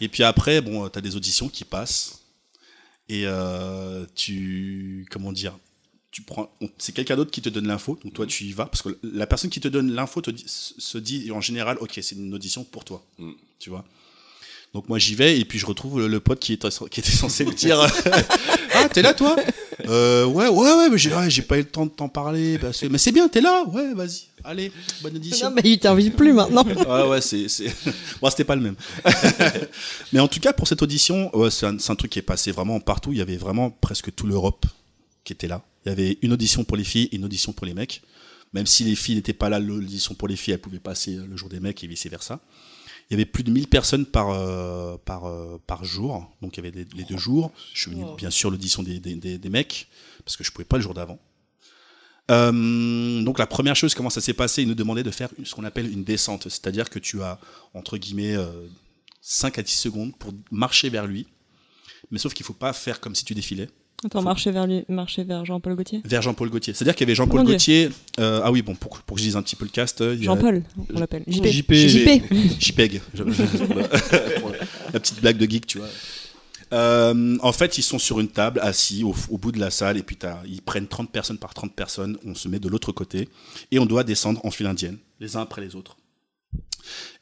Et 0.00 0.08
puis 0.08 0.22
après, 0.22 0.60
bon, 0.60 0.88
t'as 0.88 1.00
des 1.00 1.16
auditions 1.16 1.48
qui 1.48 1.64
passent 1.64 2.20
et 3.08 3.22
euh, 3.26 4.06
tu, 4.14 5.06
comment 5.10 5.32
dire, 5.32 5.56
tu 6.10 6.22
prends, 6.22 6.50
on- 6.60 6.68
c'est 6.78 6.92
quelqu'un 6.94 7.16
d'autre 7.16 7.30
qui 7.30 7.42
te 7.42 7.48
donne 7.48 7.66
l'info, 7.66 7.98
donc 8.02 8.12
toi 8.14 8.26
tu 8.26 8.44
y 8.44 8.52
vas 8.52 8.66
parce 8.66 8.82
que 8.82 8.96
la 9.02 9.26
personne 9.26 9.50
qui 9.50 9.60
te 9.60 9.68
donne 9.68 9.92
l'info 9.92 10.20
te 10.20 10.30
dit- 10.30 10.44
se 10.46 10.98
dit 10.98 11.30
en 11.32 11.40
général, 11.40 11.76
ok, 11.80 11.98
c'est 12.02 12.14
une 12.14 12.32
audition 12.34 12.64
pour 12.64 12.84
toi, 12.84 13.04
Mm. 13.18 13.32
tu 13.58 13.70
vois? 13.70 13.84
Donc 14.72 14.88
moi 14.88 14.98
j'y 14.98 15.14
vais 15.14 15.38
et 15.38 15.44
puis 15.44 15.58
je 15.58 15.66
retrouve 15.66 16.00
le, 16.00 16.08
le 16.08 16.18
pote 16.20 16.40
qui 16.40 16.52
était, 16.52 16.68
qui 16.90 17.00
était 17.00 17.10
censé 17.10 17.44
me 17.44 17.52
dire 17.52 17.78
Ah 18.74 18.88
t'es 18.88 19.02
là 19.02 19.14
toi? 19.14 19.36
Euh, 19.88 20.24
Ouais 20.26 20.48
ouais 20.48 20.72
ouais 20.74 20.88
mais 20.90 20.98
j'ai 20.98 21.12
ouais, 21.14 21.28
pas 21.42 21.56
eu 21.58 21.62
le 21.62 21.68
temps 21.68 21.86
de 21.86 21.90
t'en 21.90 22.08
parler 22.08 22.58
parce 22.58 22.80
que- 22.80 22.86
mais 22.86 22.98
c'est 22.98 23.12
bien 23.12 23.28
t'es 23.28 23.40
là 23.40 23.64
ouais 23.68 23.94
vas-y 23.94 24.28
allez 24.44 24.70
bonne 25.02 25.16
audition 25.16 25.48
Non, 25.48 25.54
mais 25.56 25.62
il 25.64 25.78
t'invite 25.78 26.16
plus 26.16 26.32
maintenant. 26.32 26.64
Ouais, 26.86 27.08
ouais, 27.08 27.20
c'est. 27.20 27.48
c'est- 27.48 27.72
Bon, 28.20 28.28
c'était 28.30 28.44
pas 28.44 28.54
le 28.56 28.60
même. 28.62 28.76
Mais 30.12 30.20
en 30.20 30.28
tout 30.28 30.38
cas, 30.40 30.52
pour 30.52 30.68
cette 30.68 30.82
audition, 30.82 31.34
ouais, 31.36 31.50
c'est 31.50 31.66
un, 31.66 31.78
c'est 31.78 31.90
un 31.90 31.94
truc 31.96 32.10
qui 32.12 32.18
est 32.18 32.22
passé 32.22 32.52
vraiment 32.52 32.78
partout. 32.80 33.12
Il 33.12 33.18
y 33.18 33.22
avait 33.22 33.36
vraiment 33.38 33.70
presque 33.70 34.14
tout 34.14 34.26
l'Europe 34.26 34.66
qui 35.24 35.32
était 35.32 35.48
là. 35.48 35.62
Il 35.84 35.88
y 35.88 35.92
avait 35.92 36.18
une 36.22 36.32
audition 36.32 36.64
pour 36.64 36.76
les 36.76 36.84
filles 36.84 37.08
et 37.12 37.16
une 37.16 37.24
audition 37.24 37.52
pour 37.52 37.66
les 37.66 37.74
mecs. 37.74 38.02
Même 38.52 38.66
si 38.66 38.84
les 38.84 38.94
filles 38.94 39.16
n'étaient 39.16 39.32
pas 39.32 39.48
là, 39.48 39.58
l'audition 39.58 40.14
pour 40.14 40.28
les 40.28 40.36
filles, 40.36 40.54
elles 40.54 40.60
pouvaient 40.60 40.78
passer 40.78 41.16
le 41.16 41.36
jour 41.36 41.48
des 41.48 41.58
mecs 41.60 41.82
et 41.82 41.86
vice 41.86 42.06
versa. 42.06 42.40
Il 43.10 43.12
y 43.12 43.14
avait 43.14 43.26
plus 43.26 43.44
de 43.44 43.50
1000 43.50 43.68
personnes 43.68 44.06
par, 44.06 44.30
euh, 44.30 44.96
par, 45.04 45.26
euh, 45.26 45.60
par 45.66 45.84
jour. 45.84 46.26
Donc 46.40 46.56
il 46.56 46.64
y 46.64 46.66
avait 46.66 46.76
les, 46.76 46.86
les 46.96 47.04
deux 47.04 47.18
jours. 47.18 47.52
Je 47.74 47.82
suis 47.82 47.90
venu, 47.90 48.04
bien 48.16 48.30
sûr, 48.30 48.50
l'audition 48.50 48.82
des, 48.82 48.98
des, 48.98 49.14
des, 49.14 49.38
des 49.38 49.48
mecs, 49.50 49.88
parce 50.24 50.36
que 50.36 50.44
je 50.44 50.50
pouvais 50.50 50.64
pas 50.64 50.76
le 50.76 50.82
jour 50.82 50.94
d'avant. 50.94 51.18
Euh, 52.30 53.22
donc 53.22 53.38
la 53.38 53.46
première 53.46 53.76
chose, 53.76 53.94
comment 53.94 54.10
ça 54.10 54.20
s'est 54.20 54.32
passé? 54.32 54.62
Ils 54.62 54.68
nous 54.68 54.74
demandaient 54.74 55.02
de 55.02 55.10
faire 55.10 55.28
ce 55.44 55.54
qu'on 55.54 55.64
appelle 55.64 55.90
une 55.92 56.04
descente, 56.04 56.44
c'est-à-dire 56.44 56.88
que 56.88 56.98
tu 56.98 57.22
as 57.22 57.38
entre 57.74 57.98
guillemets 57.98 58.34
euh, 58.34 58.66
5 59.20 59.58
à 59.58 59.62
10 59.62 59.72
secondes 59.72 60.16
pour 60.16 60.32
marcher 60.50 60.88
vers 60.88 61.06
lui, 61.06 61.26
mais 62.10 62.18
sauf 62.18 62.32
qu'il 62.32 62.46
faut 62.46 62.54
pas 62.54 62.72
faire 62.72 63.00
comme 63.00 63.14
si 63.14 63.24
tu 63.24 63.34
défilais 63.34 63.68
Attends, 64.04 64.22
marcher 64.22 64.50
vers, 64.50 64.66
lui, 64.66 64.84
marcher 64.88 65.24
vers 65.24 65.44
Jean-Paul 65.44 65.74
Gaultier 65.76 66.02
vers 66.04 66.22
Jean-Paul 66.22 66.50
Gaultier. 66.50 66.74
C'est-à-dire 66.74 66.94
qu'il 66.94 67.06
y 67.06 67.08
avait 67.08 67.14
Jean-Paul 67.14 67.42
Dieu. 67.42 67.52
Gaultier. 67.52 67.88
euh, 68.18 68.40
ah 68.44 68.52
oui, 68.52 68.62
bon, 68.62 68.74
pour, 68.74 68.98
pour 69.00 69.16
que 69.16 69.20
je 69.20 69.26
dise 69.26 69.36
un 69.36 69.42
petit 69.42 69.56
peu 69.56 69.64
le 69.64 69.70
cast, 69.70 70.00
euh, 70.00 70.16
Jean-Paul, 70.20 70.62
on 70.94 70.98
l'appelle. 70.98 71.24
JP. 71.26 71.44
JP. 71.44 71.72
JP. 71.72 72.34
JPEG. 72.60 73.02
La, 74.92 75.00
petite 75.00 75.20
blague 75.20 75.38
de 75.38 75.50
geek, 75.50 75.66
tu 75.66 75.78
vois. 75.78 75.88
Euh, 76.72 77.36
en 77.40 77.52
fait, 77.52 77.78
ils 77.78 77.82
sont 77.82 77.98
sur 77.98 78.20
une 78.20 78.28
table, 78.28 78.60
assis 78.60 79.04
au, 79.04 79.14
au 79.30 79.38
bout 79.38 79.52
de 79.52 79.60
la 79.60 79.70
salle, 79.70 79.96
et 79.96 80.02
puis 80.02 80.18
ils 80.46 80.62
prennent 80.62 80.88
30 80.88 81.10
personnes 81.10 81.38
par 81.38 81.54
30 81.54 81.74
personnes, 81.74 82.18
on 82.24 82.34
se 82.34 82.48
met 82.48 82.58
de 82.58 82.68
l'autre 82.68 82.92
côté, 82.92 83.28
et 83.70 83.78
on 83.78 83.86
doit 83.86 84.04
descendre 84.04 84.44
en 84.44 84.50
file 84.50 84.66
indienne, 84.66 84.98
les 85.20 85.36
uns 85.36 85.42
après 85.42 85.60
les 85.60 85.76
autres. 85.76 85.96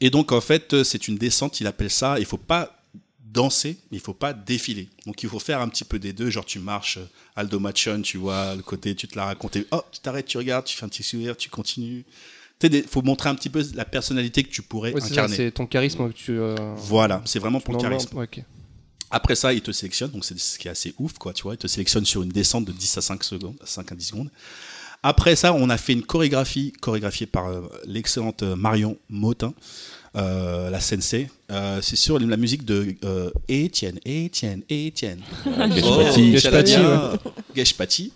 Et 0.01 0.11
donc, 0.11 0.33
en 0.33 0.41
fait, 0.41 0.83
c'est 0.83 1.07
une 1.07 1.17
descente, 1.17 1.61
il 1.61 1.67
appelle 1.67 1.91
ça, 1.91 2.19
il 2.19 2.25
faut 2.25 2.37
pas 2.37 2.82
danser, 3.33 3.77
mais 3.91 3.97
il 3.99 4.01
faut 4.01 4.15
pas 4.15 4.33
défiler. 4.33 4.89
Donc, 5.07 5.23
il 5.23 5.29
faut 5.29 5.39
faire 5.39 5.61
un 5.61 5.69
petit 5.69 5.85
peu 5.85 5.99
des 5.99 6.13
deux, 6.13 6.31
genre 6.31 6.45
tu 6.45 6.59
marches 6.59 6.99
euh, 6.99 7.07
Aldo 7.37 7.59
Machon, 7.61 8.03
tu 8.03 8.19
vois, 8.19 8.55
le 8.55 8.63
côté, 8.63 8.95
tu 8.95 9.09
te 9.09 9.17
la 9.17 9.25
racontes, 9.27 9.57
et, 9.57 9.67
oh, 9.73 9.83
tu 9.91 10.01
t'arrêtes, 10.01 10.27
tu 10.27 10.39
regardes, 10.39 10.65
tu 10.67 10.77
fais 10.77 10.85
un 10.85 10.89
petit 10.89 11.03
sourire, 11.03 11.37
tu 11.37 11.49
continues. 11.49 12.05
Il 12.65 12.85
faut 12.85 13.03
montrer 13.03 13.29
un 13.29 13.35
petit 13.35 13.51
peu 13.51 13.65
la 13.75 13.85
personnalité 13.85 14.45
que 14.45 14.51
tu 14.51 14.63
pourrais 14.63 14.93
Ouais, 14.93 15.03
incarner. 15.03 15.35
c'est 15.35 15.51
ton 15.51 15.67
charisme 15.67 16.09
que 16.09 16.15
tu. 16.15 16.39
euh, 16.39 16.55
Voilà, 16.77 17.21
c'est 17.25 17.41
vraiment 17.41 17.61
pour 17.61 17.75
le 17.75 17.81
charisme. 17.81 18.17
ouais. 18.17 18.29
Après 19.11 19.35
ça, 19.35 19.53
il 19.53 19.61
te 19.61 19.73
sélectionne, 19.73 20.11
donc 20.11 20.25
c'est 20.25 20.39
ce 20.39 20.59
qui 20.59 20.69
est 20.69 20.71
assez 20.71 20.95
ouf, 20.99 21.15
quoi, 21.15 21.33
tu 21.33 21.43
vois. 21.43 21.55
Il 21.55 21.59
te 21.59 21.67
sélectionne 21.67 22.05
sur 22.07 22.23
une 22.23 22.31
descente 22.31 22.65
de 22.65 22.73
10 22.73 22.99
à 22.99 23.03
5 23.03 23.25
secondes, 23.25 23.57
5 23.65 23.93
à 23.93 23.95
10 23.95 24.05
secondes. 24.05 24.31
Après 25.03 25.35
ça, 25.35 25.53
on 25.53 25.69
a 25.69 25.77
fait 25.77 25.93
une 25.93 26.03
chorégraphie, 26.05 26.73
chorégraphiée 26.81 27.27
par 27.27 27.49
euh, 27.49 27.63
l'excellente 27.85 28.43
euh, 28.45 28.55
Marion 28.55 28.97
Motin, 29.11 29.53
euh, 30.17 30.71
la 30.71 30.81
sensei. 30.81 31.29
Euh, 31.51 31.81
c'est 31.83 31.97
sur 31.97 32.19
la 32.19 32.37
musique 32.37 32.65
de 32.65 32.95
euh, 33.05 33.31
Étienne, 33.49 33.99
Étienne, 34.05 34.63
Étienne. 34.69 35.21
Geshpati. 35.77 36.77
Geshpati. 37.55 38.13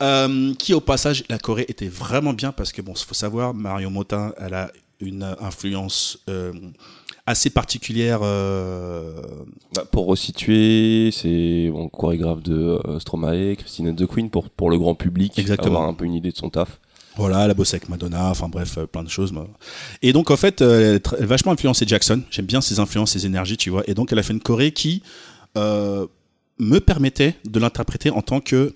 Euh, 0.00 0.54
qui 0.54 0.74
au 0.74 0.80
passage, 0.80 1.24
la 1.28 1.38
Corée 1.38 1.66
était 1.68 1.88
vraiment 1.88 2.32
bien 2.32 2.52
parce 2.52 2.70
que 2.72 2.82
bon, 2.82 2.94
faut 2.94 3.14
savoir, 3.14 3.52
Marion 3.52 3.90
Motin, 3.90 4.32
elle 4.38 4.54
a 4.54 4.70
une 5.00 5.24
influence 5.40 6.18
euh, 6.28 6.52
assez 7.26 7.50
particulière. 7.50 8.20
euh, 8.22 9.20
Bah, 9.74 9.84
pour 9.90 10.06
resituer, 10.06 11.10
c'est 11.12 11.68
bon, 11.72 11.88
chorégraphe 11.88 12.42
de 12.44 12.78
euh, 12.86 13.00
Stromae, 13.00 13.56
Christine 13.56 13.88
and 13.88 13.96
the 13.96 14.06
Queen 14.06 14.30
pour, 14.30 14.48
pour 14.50 14.70
le 14.70 14.78
grand 14.78 14.94
public, 14.94 15.36
Exactement. 15.36 15.76
avoir 15.78 15.88
un 15.88 15.94
peu 15.94 16.04
une 16.04 16.14
idée 16.14 16.30
de 16.30 16.36
son 16.36 16.48
taf. 16.50 16.78
Voilà, 17.16 17.44
elle 17.44 17.50
a 17.50 17.54
bossé 17.54 17.76
avec 17.76 17.88
Madonna, 17.88 18.30
enfin 18.30 18.48
bref, 18.48 18.78
euh, 18.78 18.86
plein 18.86 19.02
de 19.02 19.08
choses. 19.08 19.32
Et 20.00 20.12
donc 20.12 20.30
en 20.30 20.36
fait, 20.36 20.62
euh, 20.62 20.98
elle 21.16 21.24
a 21.24 21.26
vachement 21.26 21.52
influencé 21.52 21.84
Jackson. 21.86 22.22
J'aime 22.30 22.46
bien 22.46 22.60
ses 22.60 22.78
influences, 22.78 23.12
ses 23.12 23.26
énergies, 23.26 23.56
tu 23.56 23.70
vois. 23.70 23.82
Et 23.86 23.94
donc 23.94 24.12
elle 24.12 24.18
a 24.18 24.22
fait 24.22 24.32
une 24.32 24.40
choré 24.40 24.72
qui 24.72 25.02
euh, 25.58 26.06
me 26.58 26.78
permettait 26.78 27.36
de 27.44 27.60
l'interpréter 27.60 28.10
en 28.10 28.22
tant 28.22 28.40
que 28.40 28.74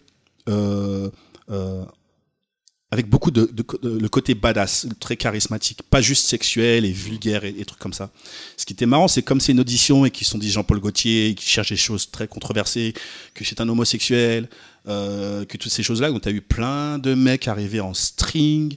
avec 2.93 3.09
beaucoup 3.09 3.33
de, 3.33 3.51
le 3.83 4.09
côté 4.09 4.35
badass, 4.35 4.87
très 5.01 5.17
charismatique, 5.17 5.83
pas 5.83 6.01
juste 6.01 6.27
sexuel 6.27 6.85
et 6.85 6.93
vulgaire 6.93 7.45
et, 7.45 7.53
trucs 7.65 7.81
comme 7.81 7.93
ça. 7.93 8.11
Ce 8.57 8.65
qui 8.65 8.75
était 8.75 8.87
marrant, 8.87 9.09
c'est 9.09 9.23
comme 9.23 9.41
c'est 9.41 9.53
une 9.53 9.61
audition 9.61 10.07
et 10.07 10.11
qu'ils 10.11 10.27
sont 10.27 10.39
dit 10.39 10.51
Jean-Paul 10.51 10.79
Gaultier, 10.79 11.29
et 11.29 11.35
qui 11.35 11.49
cherchent 11.49 11.71
des 11.71 11.77
choses 11.77 12.11
très 12.11 12.29
controversées, 12.29 12.95
que 13.35 13.45
c'est 13.45 13.61
un 13.61 13.69
homosexuel, 13.69 14.49
euh, 14.89 15.45
que 15.45 15.57
toutes 15.57 15.73
ces 15.73 15.83
choses-là. 15.83 16.11
Donc, 16.11 16.23
tu 16.23 16.29
as 16.29 16.33
eu 16.33 16.41
plein 16.41 16.99
de 16.99 17.15
mecs 17.15 17.49
arriver 17.49 17.81
en 17.81 17.95
string, 17.95 18.77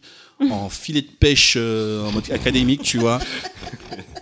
en 0.49 0.69
filet 0.69 1.01
de 1.01 1.07
pêche 1.19 1.53
euh, 1.57 2.05
en 2.07 2.11
mode 2.11 2.31
académique, 2.31 2.81
tu 2.83 2.97
vois. 2.97 3.19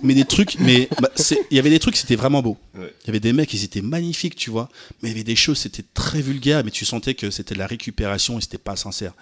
Mais 0.04 0.14
des 0.14 0.26
trucs, 0.26 0.60
mais 0.60 0.88
bah, 1.02 1.10
c'est- 1.16 1.40
il 1.50 1.56
y 1.56 1.60
avait 1.60 1.70
des 1.72 1.80
trucs, 1.80 1.96
c'était 1.96 2.16
vraiment 2.16 2.42
beau. 2.42 2.58
Ouais. 2.78 2.94
Il 3.04 3.08
y 3.08 3.10
avait 3.10 3.20
des 3.20 3.34
mecs, 3.34 3.52
ils 3.54 3.64
étaient 3.64 3.82
magnifiques, 3.82 4.36
tu 4.36 4.50
vois. 4.52 4.70
Mais 5.02 5.10
il 5.10 5.12
y 5.14 5.16
avait 5.16 5.24
des 5.24 5.36
choses, 5.36 5.58
c'était 5.58 5.84
très 5.94 6.22
vulgaire, 6.22 6.64
mais 6.64 6.72
tu 6.72 6.86
sentais 6.86 7.16
que 7.16 7.32
c'était 7.32 7.54
de 7.56 7.60
la 7.60 7.68
récupération 7.68 8.38
et 8.38 8.42
c'était 8.42 8.58
pas 8.60 8.76
sincère. 8.76 9.14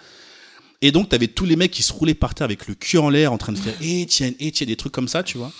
Et 0.82 0.92
donc, 0.92 1.08
t'avais 1.08 1.26
tous 1.28 1.46
les 1.46 1.56
mecs 1.56 1.70
qui 1.70 1.82
se 1.82 1.92
roulaient 1.92 2.12
par 2.14 2.34
terre 2.34 2.44
avec 2.44 2.66
le 2.68 2.74
cul 2.74 2.98
en 2.98 3.08
l'air 3.08 3.32
en 3.32 3.38
train 3.38 3.52
de 3.52 3.58
faire 3.58 3.74
Etienne, 3.80 4.34
Etienne, 4.40 4.68
des 4.68 4.76
trucs 4.76 4.92
comme 4.92 5.08
ça, 5.08 5.22
tu 5.22 5.38
vois. 5.38 5.50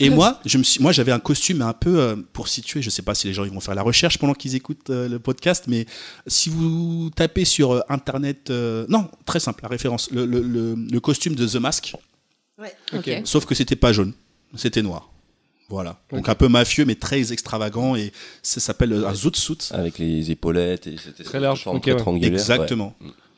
Et 0.00 0.10
moi, 0.10 0.40
je 0.44 0.58
me 0.58 0.62
suis, 0.62 0.82
moi, 0.82 0.92
j'avais 0.92 1.12
un 1.12 1.18
costume 1.18 1.62
un 1.62 1.72
peu 1.72 1.98
euh, 1.98 2.16
pour 2.34 2.48
situer. 2.48 2.82
Je 2.82 2.90
sais 2.90 3.02
pas 3.02 3.14
si 3.14 3.26
les 3.26 3.32
gens 3.32 3.44
ils 3.44 3.50
vont 3.50 3.60
faire 3.60 3.74
la 3.74 3.82
recherche 3.82 4.18
pendant 4.18 4.34
qu'ils 4.34 4.54
écoutent 4.54 4.90
euh, 4.90 5.08
le 5.08 5.18
podcast, 5.18 5.64
mais 5.66 5.86
si 6.26 6.50
vous 6.50 7.10
tapez 7.16 7.44
sur 7.46 7.72
euh, 7.72 7.80
internet, 7.88 8.50
euh, 8.50 8.84
non, 8.88 9.08
très 9.24 9.40
simple, 9.40 9.60
la 9.62 9.68
référence, 9.70 10.10
le, 10.10 10.26
le, 10.26 10.40
le, 10.42 10.74
le 10.74 11.00
costume 11.00 11.34
de 11.34 11.46
The 11.46 11.56
Mask, 11.56 11.94
Ok. 12.92 13.10
sauf 13.24 13.46
que 13.46 13.54
c'était 13.54 13.76
pas 13.76 13.92
jaune, 13.92 14.12
c'était 14.56 14.82
noir. 14.82 15.10
Voilà. 15.70 15.98
Donc 16.12 16.28
un 16.28 16.34
peu 16.34 16.48
mafieux, 16.48 16.84
mais 16.84 16.94
très 16.94 17.32
extravagant 17.32 17.96
et 17.96 18.12
ça 18.42 18.60
s'appelle 18.60 18.92
un 18.92 19.14
zoot 19.14 19.34
suit. 19.36 19.56
Avec 19.70 19.98
les 19.98 20.30
épaulettes 20.30 20.86
et 20.86 20.96
c'était 21.02 21.24
Très 21.24 21.40
large, 21.40 21.62
forme 21.64 21.78
ok, 21.78 21.86
ouais. 21.86 21.96
triangulaire, 21.96 22.32
Exactement. 22.34 22.94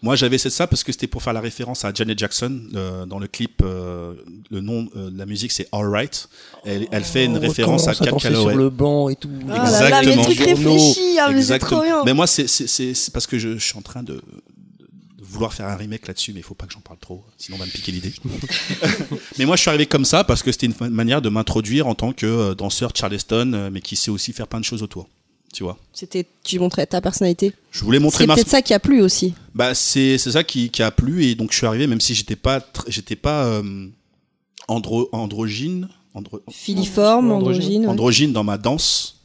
Moi, 0.07 0.15
j'avais 0.15 0.39
c'est 0.39 0.51
ça 0.51 0.69
parce 0.69 0.85
que 0.85 0.93
c'était 0.93 1.09
pour 1.09 1.21
faire 1.21 1.33
la 1.33 1.41
référence 1.41 1.85
à 1.85 1.93
Janet 1.93 2.17
Jackson 2.17 2.61
euh, 2.77 3.07
dans 3.07 3.19
le 3.19 3.27
clip. 3.27 3.61
euh, 3.65 4.15
le 4.53 4.61
nom 4.61 4.89
euh, 4.95 5.11
de 5.11 5.19
la 5.19 5.27
musique, 5.27 5.51
c'est 5.51 5.67
All 5.73 5.89
Right. 5.89 6.29
Elle, 6.65 6.87
elle 6.93 7.03
fait 7.03 7.25
une 7.25 7.39
référence 7.39 7.89
à 7.89 7.95
Cap 7.97 8.17
Calloway. 8.17 8.53
sur 8.53 8.57
le 8.57 8.71
banc 8.71 9.09
et 9.09 9.17
tout. 9.17 9.29
Ah 9.51 9.69
là 9.69 9.91
là, 9.91 10.03
mais 10.05 10.13
Exactement. 10.13 10.23
truc 10.23 10.39
réfléchi, 10.39 11.19
hein, 11.19 11.33
mais 11.33 11.43
c'est 11.43 11.59
trop. 11.59 11.83
Mais 12.05 12.15
moi, 12.15 12.29
c'est 12.29 13.11
parce 13.13 13.27
que 13.27 13.37
je, 13.37 13.59
je 13.59 13.65
suis 13.65 13.77
en 13.77 13.83
train 13.83 14.05
de, 14.05 14.23
vouloir 15.21 15.53
faire 15.53 15.67
un 15.67 15.75
remake 15.75 16.07
là-dessus, 16.07 16.33
mais 16.33 16.39
il 16.39 16.45
faut 16.45 16.55
pas 16.55 16.67
que 16.67 16.73
j'en 16.73 16.81
parle 16.81 17.01
trop, 17.01 17.25
sinon 17.37 17.57
on 17.57 17.59
va 17.59 17.67
me 17.67 17.71
piquer 17.73 17.91
l'idée. 17.91 18.15
mais 19.39 19.45
moi, 19.45 19.57
je 19.57 19.63
suis 19.63 19.71
arrivé 19.71 19.87
comme 19.87 20.05
ça 20.05 20.23
parce 20.23 20.45
que 20.45 20.53
c'était 20.53 20.67
une 20.67 20.89
manière 20.91 21.21
de 21.21 21.31
m'introduire 21.31 21.89
en 21.89 21.97
tant 21.97 22.13
que 22.13 22.55
danseur 22.55 22.93
Charleston, 22.95 23.71
mais 23.73 23.81
qui 23.81 23.97
sait 23.97 24.13
aussi 24.13 24.33
faire 24.33 24.47
plein 24.47 24.61
de 24.61 24.65
choses 24.65 24.85
autour. 24.85 25.09
Tu 25.57 25.63
vois. 25.63 25.79
C'était, 25.95 26.27
tu 26.45 26.59
montrais 26.59 26.85
ta 26.85 27.01
personnalité. 27.01 27.55
Je 27.71 27.83
voulais 27.83 27.99
montrer 27.99 28.25
C'est 28.25 28.27
ma 28.27 28.35
peut-être 28.35 28.51
ça 28.51 28.61
qui 28.61 28.75
a 28.75 28.79
plu 28.79 29.01
aussi. 29.01 29.33
Bah 29.55 29.75
c'est 29.75 30.19
c'est 30.19 30.33
ça 30.33 30.45
qui, 30.45 30.69
qui 30.69 30.83
a 30.83 30.91
plu 30.91 31.25
et 31.25 31.35
donc 31.35 31.51
je 31.53 31.57
suis 31.57 31.67
arrivé 31.67 31.87
même 31.87 32.03
si 32.03 32.15
j'étais 32.15 32.37
pas 32.37 32.59
tr- 32.59 32.85
j'étais 32.89 33.17
pas 33.17 33.47
euh, 33.47 33.89
andro, 34.69 35.09
androgyne 35.13 35.89
andro- 36.15 36.43
Filiforme, 36.51 37.31
Androgyne. 37.33 37.63
androgyne. 37.63 37.83
ouais. 37.85 37.89
androgyne 37.89 38.33
dans 38.35 38.45
ma 38.45 38.59
danse. 38.59 39.23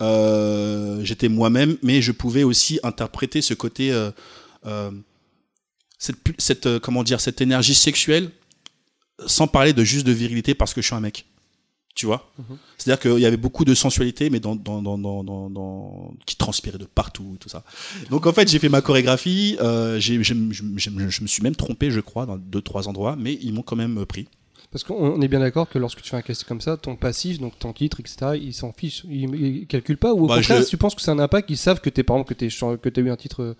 Euh, 0.00 1.00
j'étais 1.02 1.28
moi-même, 1.28 1.76
mais 1.82 2.00
je 2.00 2.12
pouvais 2.12 2.44
aussi 2.44 2.78
interpréter 2.84 3.42
ce 3.42 3.52
côté, 3.54 3.90
euh, 3.92 4.12
euh, 4.66 4.92
cette, 5.98 6.16
cette 6.38 6.66
euh, 6.66 6.78
comment 6.78 7.02
dire, 7.02 7.20
cette 7.20 7.40
énergie 7.40 7.74
sexuelle, 7.74 8.30
sans 9.26 9.48
parler 9.48 9.72
de 9.72 9.82
juste 9.82 10.06
de 10.06 10.12
virilité 10.12 10.54
parce 10.54 10.74
que 10.74 10.80
je 10.80 10.86
suis 10.86 10.94
un 10.94 11.00
mec. 11.00 11.26
Tu 11.94 12.06
vois 12.06 12.32
C'est-à-dire 12.78 13.00
qu'il 13.00 13.20
y 13.20 13.26
avait 13.26 13.36
beaucoup 13.36 13.66
de 13.66 13.74
sensualité, 13.74 14.30
mais 14.30 14.40
dans, 14.40 14.56
dans, 14.56 14.80
dans, 14.80 14.96
dans, 15.22 16.14
qui 16.24 16.36
transpirait 16.36 16.78
de 16.78 16.86
partout, 16.86 17.36
tout 17.38 17.50
ça. 17.50 17.64
Donc 18.08 18.26
en 18.26 18.32
fait, 18.32 18.48
j'ai 18.48 18.58
fait 18.58 18.70
ma 18.70 18.80
chorégraphie. 18.80 19.56
Euh, 19.60 20.00
je, 20.00 20.14
me 20.14 21.26
suis 21.26 21.42
même 21.42 21.54
trompé, 21.54 21.90
je 21.90 22.00
crois, 22.00 22.24
dans 22.24 22.38
deux 22.38 22.62
trois 22.62 22.88
endroits, 22.88 23.14
mais 23.18 23.38
ils 23.42 23.52
m'ont 23.52 23.62
quand 23.62 23.76
même 23.76 23.98
euh, 23.98 24.06
pris. 24.06 24.26
Parce 24.70 24.84
qu'on 24.84 24.94
on 24.94 25.20
est 25.20 25.28
bien 25.28 25.40
d'accord 25.40 25.68
que 25.68 25.78
lorsque 25.78 26.00
tu 26.00 26.08
fais 26.08 26.16
un 26.16 26.22
casting 26.22 26.48
comme 26.48 26.62
ça, 26.62 26.78
ton 26.78 26.96
passif, 26.96 27.38
donc 27.38 27.58
ton 27.58 27.74
titre, 27.74 28.00
etc., 28.00 28.40
ils 28.40 28.54
s'en 28.54 28.72
fichent. 28.72 29.04
Ils, 29.06 29.34
ils 29.34 29.66
calculent 29.66 29.98
pas. 29.98 30.14
Ou 30.14 30.24
au 30.24 30.28
Bah, 30.28 30.36
contraire, 30.36 30.60
je- 30.60 30.64
si 30.64 30.70
tu 30.70 30.78
penses 30.78 30.94
que 30.94 31.02
c'est 31.02 31.10
un 31.10 31.18
impact, 31.18 31.50
ils 31.50 31.58
savent 31.58 31.82
que 31.82 31.90
t'es, 31.90 32.02
par 32.02 32.16
exemple, 32.16 32.34
que 32.34 32.38
t'es, 32.38 32.48
que 32.48 32.88
t'as 32.88 33.02
eu 33.02 33.10
un 33.10 33.16
titre 33.16 33.54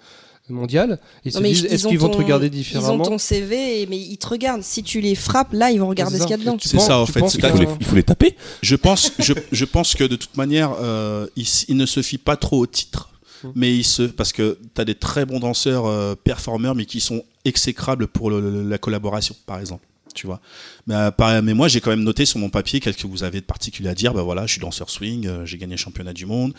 euh, 0.50 0.54
mondial. 0.54 0.98
Ils 1.24 1.32
Non, 1.34 1.40
disent, 1.40 1.60
ils 1.68 1.74
est-ce 1.74 1.86
qu'ils 1.88 1.98
vont 1.98 2.08
ton- 2.08 2.14
te 2.18 2.22
regarder 2.22 2.46
Ils 2.46 2.50
différemment 2.50 2.94
ont 2.94 2.98
ton 2.98 3.18
CV, 3.18 3.86
mais 3.88 3.98
ils 3.98 4.16
te 4.18 4.26
regardent. 4.28 4.62
Si 4.62 4.82
tu 4.82 5.00
les 5.00 5.14
frappes, 5.14 5.52
là, 5.52 5.70
ils 5.70 5.78
vont 5.80 5.88
regarder 5.88 6.16
ce 6.18 6.22
qu'il 6.22 6.30
y 6.30 6.34
a 6.34 6.36
dedans. 6.38 6.56
Tu 6.56 6.68
C'est 6.68 6.78
ça, 6.78 6.98
en 6.98 7.06
fait, 7.06 7.20
Il 7.20 7.28
faut, 7.40 7.58
les, 7.58 7.66
un- 7.66 7.76
il 7.80 7.86
faut 7.86 7.96
les 7.96 8.02
taper. 8.02 8.36
Je 8.62 8.76
pense, 8.76 9.12
je, 9.18 9.32
je 9.50 9.64
pense 9.64 9.94
que 9.94 10.04
de 10.04 10.16
toute 10.16 10.36
manière, 10.36 10.74
euh, 10.80 11.26
il, 11.36 11.42
s- 11.42 11.64
il 11.68 11.76
ne 11.76 11.86
se 11.86 12.02
fie 12.02 12.18
pas 12.18 12.36
trop 12.36 12.58
au 12.60 12.66
titre. 12.66 13.08
Mais 13.56 13.74
il 13.76 13.82
se, 13.82 14.04
parce 14.04 14.32
que 14.32 14.56
tu 14.74 14.80
as 14.80 14.84
des 14.84 14.94
très 14.94 15.26
bons 15.26 15.40
danseurs, 15.40 15.86
euh, 15.86 16.14
performeurs, 16.14 16.76
mais 16.76 16.84
qui 16.86 17.00
sont 17.00 17.24
exécrables 17.44 18.06
pour 18.06 18.30
le- 18.30 18.40
le- 18.40 18.68
la 18.68 18.78
collaboration, 18.78 19.34
par 19.46 19.58
exemple. 19.58 19.84
Tu 20.14 20.26
vois. 20.26 20.40
Mais, 20.86 20.94
euh, 20.94 21.10
par- 21.10 21.42
mais 21.42 21.54
moi, 21.54 21.68
j'ai 21.68 21.80
quand 21.80 21.90
même 21.90 22.02
noté 22.04 22.24
sur 22.26 22.38
mon 22.38 22.50
papier 22.50 22.80
qu'est-ce 22.80 22.98
que 22.98 23.06
vous 23.06 23.24
avez 23.24 23.40
de 23.40 23.46
particulier 23.46 23.88
à 23.88 23.94
dire. 23.94 24.12
Ben 24.14 24.22
voilà, 24.22 24.46
je 24.46 24.52
suis 24.52 24.60
danseur 24.60 24.90
swing, 24.90 25.26
euh, 25.26 25.46
j'ai 25.46 25.58
gagné 25.58 25.72
le 25.74 25.78
championnat 25.78 26.12
du 26.12 26.26
monde. 26.26 26.52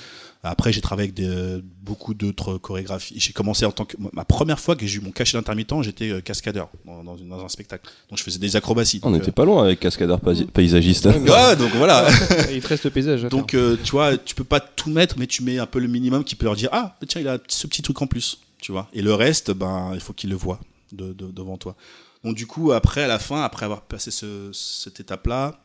Après, 0.46 0.74
j'ai 0.74 0.82
travaillé 0.82 1.10
avec 1.10 1.16
des- 1.16 1.62
beaucoup 1.84 2.14
d'autres 2.14 2.58
chorégraphies. 2.58 3.16
J'ai 3.18 3.32
commencé 3.32 3.66
en 3.66 3.72
tant 3.72 3.86
que 3.86 3.96
ma 4.14 4.26
première 4.26 4.60
fois 4.60 4.76
que 4.76 4.86
j'ai 4.86 4.98
eu 4.98 5.02
mon 5.02 5.12
cachet 5.12 5.38
d'intermittent, 5.38 5.82
j'étais 5.84 6.10
euh, 6.10 6.20
cascadeur 6.22 6.70
dans, 6.86 7.04
dans 7.04 7.16
une- 7.16 7.30
dans 7.30 7.44
un 7.46 7.50
spectacle. 7.50 7.90
Donc 8.10 8.18
je 8.20 8.24
faisais 8.24 8.40
des 8.40 8.56
acrobaties. 8.56 9.00
On 9.04 9.12
n'était 9.12 9.32
pas 9.32 9.46
loin 9.46 9.64
avec 9.64 9.80
cascadeur 9.80 10.20
paysagiste. 10.54 11.06
euh, 11.06 11.20
ouais, 11.20 11.56
donc 11.56 11.72
voilà. 11.76 12.08
Il 12.52 12.62
te 12.62 12.68
reste 12.68 12.84
le 12.86 12.90
paysage. 12.92 13.24
Donc, 13.24 13.54
euh, 13.54 13.78
tu 13.84 13.92
vois, 13.92 14.18
tu 14.18 14.36
peux 14.36 14.44
pas 14.44 14.60
tout 14.60 14.90
mettre, 14.90 15.16
mais 15.18 15.28
tu 15.28 15.44
mets 15.44 15.60
un 15.60 15.66
peu 15.66 15.80
le 15.80 15.88
minimum 15.88 16.24
qui 16.24 16.36
peut 16.36 16.46
leur 16.46 16.56
dire 16.56 16.70
Ah, 16.72 16.98
tiens, 17.08 17.22
il 17.22 17.28
a 17.28 17.38
ce 17.48 17.68
petit 17.68 17.82
truc 17.82 18.02
en 18.02 18.08
plus. 18.08 18.40
Tu 18.62 18.72
vois. 18.72 18.88
Et 18.94 19.02
le 19.02 19.14
reste, 19.14 19.52
ben, 19.52 19.92
il 19.94 20.00
faut 20.00 20.14
qu'ils 20.14 20.30
le 20.30 20.36
voient 20.36 20.60
de, 20.92 21.12
de- 21.14 21.32
devant 21.32 21.58
toi. 21.58 21.76
Donc, 22.24 22.36
du 22.36 22.48
coup, 22.48 22.72
après, 22.72 23.04
à 23.04 23.08
la 23.08 23.20
fin, 23.20 23.44
après 23.44 23.66
avoir 23.66 23.82
passé 23.82 24.12
ce- 24.12 24.52
cette 24.54 25.00
étape-là, 25.00 25.60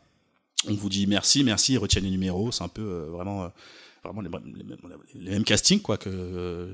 on 0.67 0.73
vous 0.73 0.89
dit 0.89 1.07
merci, 1.07 1.43
merci, 1.43 1.77
retiens 1.77 2.01
les 2.01 2.09
numéros. 2.09 2.51
C'est 2.51 2.63
un 2.63 2.67
peu 2.67 2.81
euh, 2.81 3.05
vraiment, 3.11 3.43
euh, 3.45 3.47
vraiment 4.03 4.21
les, 4.21 4.29
mêmes- 5.29 5.43
castings, 5.45 5.81
quoi. 5.81 5.97
Euh, 6.07 6.73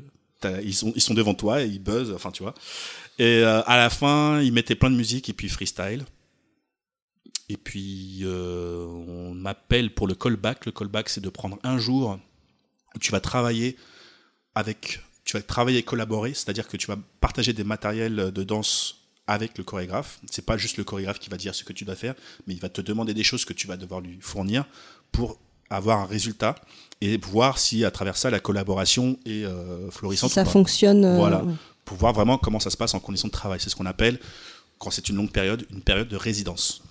ils, 0.64 0.74
sont, 0.74 0.92
ils 0.96 1.02
sont 1.02 1.14
devant 1.14 1.34
toi 1.36 1.62
et 1.64 1.68
ils 1.68 1.80
buzzent, 1.80 2.14
enfin, 2.14 2.32
tu 2.32 2.42
vois. 2.44 2.54
Et 3.20 3.44
à 3.44 3.78
la 3.78 3.90
fin, 3.90 4.42
ils 4.42 4.52
mettaient 4.52 4.76
plein 4.76 4.90
de 4.92 4.96
musique 4.96 5.30
et 5.30 5.34
puis 5.34 5.50
freestyle. 5.50 6.04
Et 7.50 7.58
puis, 7.58 8.24
on 8.26 9.34
m'appelle 9.34 9.94
pour 9.94 10.08
le 10.08 10.16
callback. 10.16 10.66
Le 10.66 10.72
callback, 10.72 11.10
c'est 11.10 11.22
de 11.22 11.30
prendre 11.30 11.58
un 11.64 11.78
jour 11.78 12.20
où 12.96 13.00
tu 13.00 13.12
vas 13.12 13.20
travailler 13.20 13.76
avec, 14.56 15.00
tu 15.24 15.38
vas 15.38 15.42
travailler 15.44 15.80
et 15.80 15.84
collaborer, 15.84 16.34
c'est-à-dire 16.34 16.68
que 16.68 16.78
tu 16.78 16.88
vas 16.88 16.98
partager 17.22 17.54
des 17.54 17.64
matériels 17.64 18.32
de 18.32 18.44
danse 18.44 19.05
avec 19.28 19.58
le 19.58 19.64
chorégraphe. 19.64 20.20
C'est 20.30 20.46
pas 20.46 20.58
juste 20.58 20.78
le 20.78 20.84
chorégraphe 20.84 21.20
qui 21.20 21.30
va 21.30 21.38
dire 21.38 21.56
ce 21.56 21.64
que 21.64 21.74
tu 21.74 21.84
dois 21.86 21.96
faire, 21.96 22.14
mais 22.48 22.54
il 22.54 22.60
va 22.60 22.70
te 22.70 22.82
demander 22.82 23.14
des 23.14 23.24
choses 23.24 23.46
que 23.46 23.54
tu 23.54 23.68
vas 23.68 23.78
devoir 23.78 24.02
lui 24.02 24.18
fournir 24.22 24.66
pour 25.12 25.40
avoir 25.70 26.00
un 26.00 26.06
résultat 26.06 26.56
et 27.02 27.18
voir 27.18 27.58
si 27.58 27.84
à 27.86 27.92
travers 27.92 28.18
ça 28.18 28.30
la 28.30 28.40
collaboration 28.40 29.18
est 29.26 29.44
euh, 29.46 29.90
Si 29.90 29.98
florissante. 29.98 30.32
ça 30.32 30.42
ou 30.44 30.46
pas 30.46 30.52
fonctionne. 30.52 31.04
euh, 31.06 31.16
Voilà. 31.16 31.44
ouais. 31.44 31.54
pour 31.86 31.98
voir 31.98 32.14
vraiment 32.14 32.38
comment 32.38 32.60
ça 32.60 32.70
se 32.70 32.78
passe 32.78 32.94
en 32.94 33.00
conditions 33.00 33.28
de 33.28 33.34
travail. 33.34 33.60
C'est 33.60 33.70
ce 33.72 33.76
qu'on 33.76 33.88
appelle, 33.88 34.20
quand 34.78 34.92
c'est 34.92 35.10
une 35.10 35.16
longue 35.16 35.32
période, 35.32 35.66
une 35.72 35.82
période 35.82 36.08
de 36.08 36.16
résidence. 36.18 36.84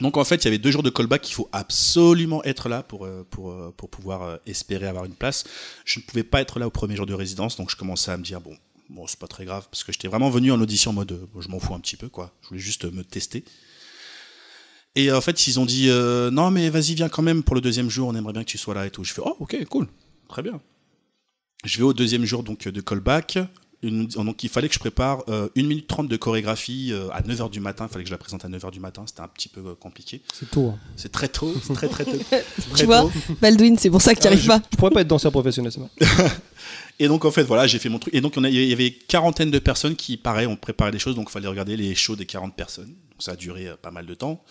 Donc 0.00 0.16
en 0.16 0.24
fait, 0.24 0.36
il 0.36 0.44
y 0.46 0.48
avait 0.48 0.58
deux 0.58 0.70
jours 0.70 0.82
de 0.82 0.88
callback 0.90 1.20
qu'il 1.22 1.34
faut 1.34 1.48
absolument 1.52 2.42
être 2.44 2.68
là 2.68 2.82
pour, 2.82 3.04
euh, 3.06 3.26
pour, 3.30 3.54
pour 3.76 3.88
pouvoir 3.90 4.38
espérer 4.46 4.86
avoir 4.86 5.04
une 5.06 5.14
place. 5.14 5.44
Je 5.84 6.00
ne 6.00 6.04
pouvais 6.04 6.22
pas 6.24 6.40
être 6.40 6.58
là 6.58 6.66
au 6.66 6.70
premier 6.70 6.96
jour 6.96 7.06
de 7.06 7.14
résidence, 7.14 7.56
donc 7.56 7.70
je 7.70 7.76
commençais 7.76 8.10
à 8.10 8.16
me 8.16 8.22
dire, 8.22 8.40
bon, 8.40 8.56
bon 8.90 9.06
c'est 9.06 9.18
pas 9.18 9.28
très 9.28 9.44
grave, 9.44 9.66
parce 9.70 9.84
que 9.84 9.92
j'étais 9.92 10.08
vraiment 10.08 10.30
venu 10.30 10.52
en 10.52 10.60
audition 10.60 10.90
en 10.90 10.94
mode, 10.94 11.12
euh, 11.12 11.26
bon, 11.32 11.40
je 11.40 11.48
m'en 11.48 11.58
fous 11.58 11.74
un 11.74 11.80
petit 11.80 11.96
peu, 11.96 12.08
quoi. 12.08 12.34
Je 12.42 12.48
voulais 12.48 12.60
juste 12.60 12.84
euh, 12.84 12.90
me 12.90 13.04
tester. 13.04 13.44
Et 14.96 15.10
euh, 15.10 15.16
en 15.16 15.20
fait, 15.20 15.46
ils 15.46 15.60
ont 15.60 15.66
dit, 15.66 15.88
non 16.32 16.50
mais 16.50 16.68
vas-y, 16.68 16.94
viens 16.94 17.08
quand 17.08 17.22
même 17.22 17.42
pour 17.42 17.54
le 17.54 17.60
deuxième 17.60 17.88
jour, 17.88 18.08
on 18.08 18.14
aimerait 18.14 18.32
bien 18.32 18.44
que 18.44 18.50
tu 18.50 18.58
sois 18.58 18.74
là 18.74 18.86
et 18.86 18.90
tout. 18.90 19.04
Je 19.04 19.12
fais, 19.12 19.22
oh 19.24 19.36
ok, 19.38 19.64
cool, 19.66 19.88
très 20.28 20.42
bien. 20.42 20.60
Je 21.64 21.78
vais 21.78 21.84
au 21.84 21.92
deuxième 21.92 22.24
jour 22.24 22.42
donc 22.42 22.66
de 22.66 22.80
callback. 22.80 23.38
Une- 23.82 24.06
donc 24.08 24.44
il 24.44 24.50
fallait 24.50 24.68
que 24.68 24.74
je 24.74 24.78
prépare 24.78 25.22
euh, 25.28 25.48
1 25.56 25.62
minute 25.62 25.86
30 25.86 26.06
de 26.06 26.16
chorégraphie 26.16 26.90
euh, 26.92 27.08
à 27.12 27.22
9h 27.22 27.48
du 27.50 27.60
matin. 27.60 27.86
Il 27.88 27.92
fallait 27.92 28.04
que 28.04 28.08
je 28.08 28.14
la 28.14 28.18
présente 28.18 28.44
à 28.44 28.48
9h 28.48 28.70
du 28.70 28.80
matin. 28.80 29.04
C'était 29.06 29.22
un 29.22 29.28
petit 29.28 29.48
peu 29.48 29.60
euh, 29.60 29.74
compliqué. 29.74 30.20
C'est 30.34 30.50
tôt. 30.50 30.68
hein. 30.74 30.78
C'est 30.96 31.10
très 31.10 31.28
tôt, 31.28 31.54
c'est 31.62 31.72
très 31.72 31.88
très 31.88 32.04
tôt. 32.04 32.18
Tu 32.76 32.84
vois. 32.84 33.10
Baldwin, 33.40 33.78
c'est 33.78 33.88
pour 33.90 34.02
ça 34.02 34.14
que 34.14 34.20
tu 34.20 34.24
n'y 34.24 34.28
Ah, 34.28 34.32
arrives 34.32 34.42
je, 34.42 34.48
pas. 34.48 34.60
je 34.70 34.76
pourrais 34.76 34.90
pas 34.90 35.00
être 35.00 35.08
danseur 35.08 35.32
professionnel, 35.32 35.72
c'est. 35.72 36.06
Et 36.98 37.08
donc 37.08 37.24
en 37.24 37.30
fait 37.30 37.42
voilà, 37.44 37.66
j'ai 37.66 37.78
fait 37.78 37.88
mon 37.88 37.98
truc. 37.98 38.12
Et 38.14 38.20
donc 38.20 38.34
il 38.36 38.50
y 38.68 38.72
avait 38.72 38.90
quarantaine 38.92 39.50
de 39.50 39.58
personnes 39.58 39.96
qui, 39.96 40.18
pareil, 40.18 40.46
ont 40.46 40.56
préparé 40.56 40.90
des 40.90 40.98
choses. 40.98 41.14
Donc 41.14 41.28
il 41.30 41.32
fallait 41.32 41.48
regarder 41.48 41.76
les 41.76 41.94
shows 41.94 42.16
des 42.16 42.26
40 42.26 42.54
personnes. 42.54 42.88
Donc 42.88 43.20
ça 43.20 43.32
a 43.32 43.36
duré 43.36 43.68
euh, 43.68 43.76
pas 43.80 43.90
mal 43.90 44.04
de 44.04 44.12
temps. 44.14 44.42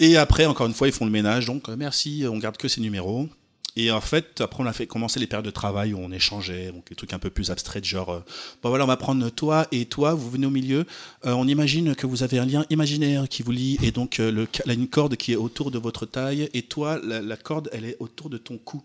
Et 0.00 0.16
après, 0.18 0.44
encore 0.44 0.66
une 0.66 0.74
fois, 0.74 0.88
ils 0.88 0.92
font 0.92 1.06
le 1.06 1.10
ménage. 1.10 1.46
Donc 1.46 1.68
euh, 1.70 1.76
merci, 1.78 2.24
on 2.30 2.36
garde 2.38 2.58
que 2.58 2.68
ces 2.68 2.82
numéros. 2.82 3.28
Et 3.76 3.90
en 3.90 4.00
fait, 4.00 4.40
après, 4.40 4.62
on 4.62 4.66
a 4.66 4.72
fait 4.72 4.86
commencer 4.86 5.18
les 5.18 5.26
périodes 5.26 5.46
de 5.46 5.50
travail 5.50 5.94
où 5.94 5.98
on 5.98 6.12
échangeait, 6.12 6.70
donc 6.70 6.88
des 6.88 6.94
trucs 6.94 7.12
un 7.12 7.18
peu 7.18 7.30
plus 7.30 7.50
abstraits, 7.50 7.84
genre, 7.84 8.10
euh, 8.10 8.20
bon 8.62 8.68
voilà, 8.68 8.84
on 8.84 8.88
va 8.88 8.96
prendre 8.96 9.28
toi 9.30 9.66
et 9.72 9.86
toi, 9.86 10.14
vous 10.14 10.30
venez 10.30 10.46
au 10.46 10.50
milieu. 10.50 10.86
Euh, 11.26 11.32
on 11.32 11.48
imagine 11.48 11.96
que 11.96 12.06
vous 12.06 12.22
avez 12.22 12.38
un 12.38 12.46
lien 12.46 12.64
imaginaire 12.70 13.28
qui 13.28 13.42
vous 13.42 13.50
lie, 13.50 13.78
et 13.82 13.90
donc 13.90 14.20
euh, 14.20 14.46
là, 14.64 14.74
une 14.74 14.86
corde 14.86 15.16
qui 15.16 15.32
est 15.32 15.36
autour 15.36 15.72
de 15.72 15.78
votre 15.78 16.06
taille, 16.06 16.48
et 16.54 16.62
toi, 16.62 17.00
la 17.02 17.36
corde, 17.36 17.68
elle 17.72 17.84
est 17.84 17.96
autour 17.98 18.30
de 18.30 18.38
ton 18.38 18.58
cou. 18.58 18.82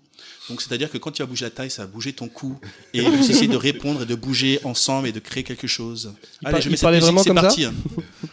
Donc 0.50 0.62
c'est-à-dire 0.64 0.90
que 0.90 0.98
quand 0.98 1.12
tu 1.12 1.22
vas 1.22 1.28
bouger 1.28 1.46
la 1.46 1.52
taille, 1.52 1.70
ça 1.70 1.84
va 1.84 1.88
bouger 1.88 2.12
ton 2.14 2.28
cou. 2.28 2.58
Et 2.94 3.02
vous 3.02 3.30
essayez 3.30 3.48
de 3.48 3.56
répondre 3.56 4.02
et 4.02 4.06
de 4.08 4.16
bouger 4.16 4.60
ensemble 4.64 5.08
et 5.08 5.12
de 5.12 5.20
créer 5.20 5.44
quelque 5.44 5.68
chose. 5.68 6.14
Il 6.42 6.50
par- 6.50 6.60
il 6.60 6.70
mets 6.72 6.76
cette 6.78 6.90
musique, 6.90 7.02
vraiment 7.04 7.24
c'est 7.24 7.34
parti. 7.34 7.66
hein. 7.66 7.74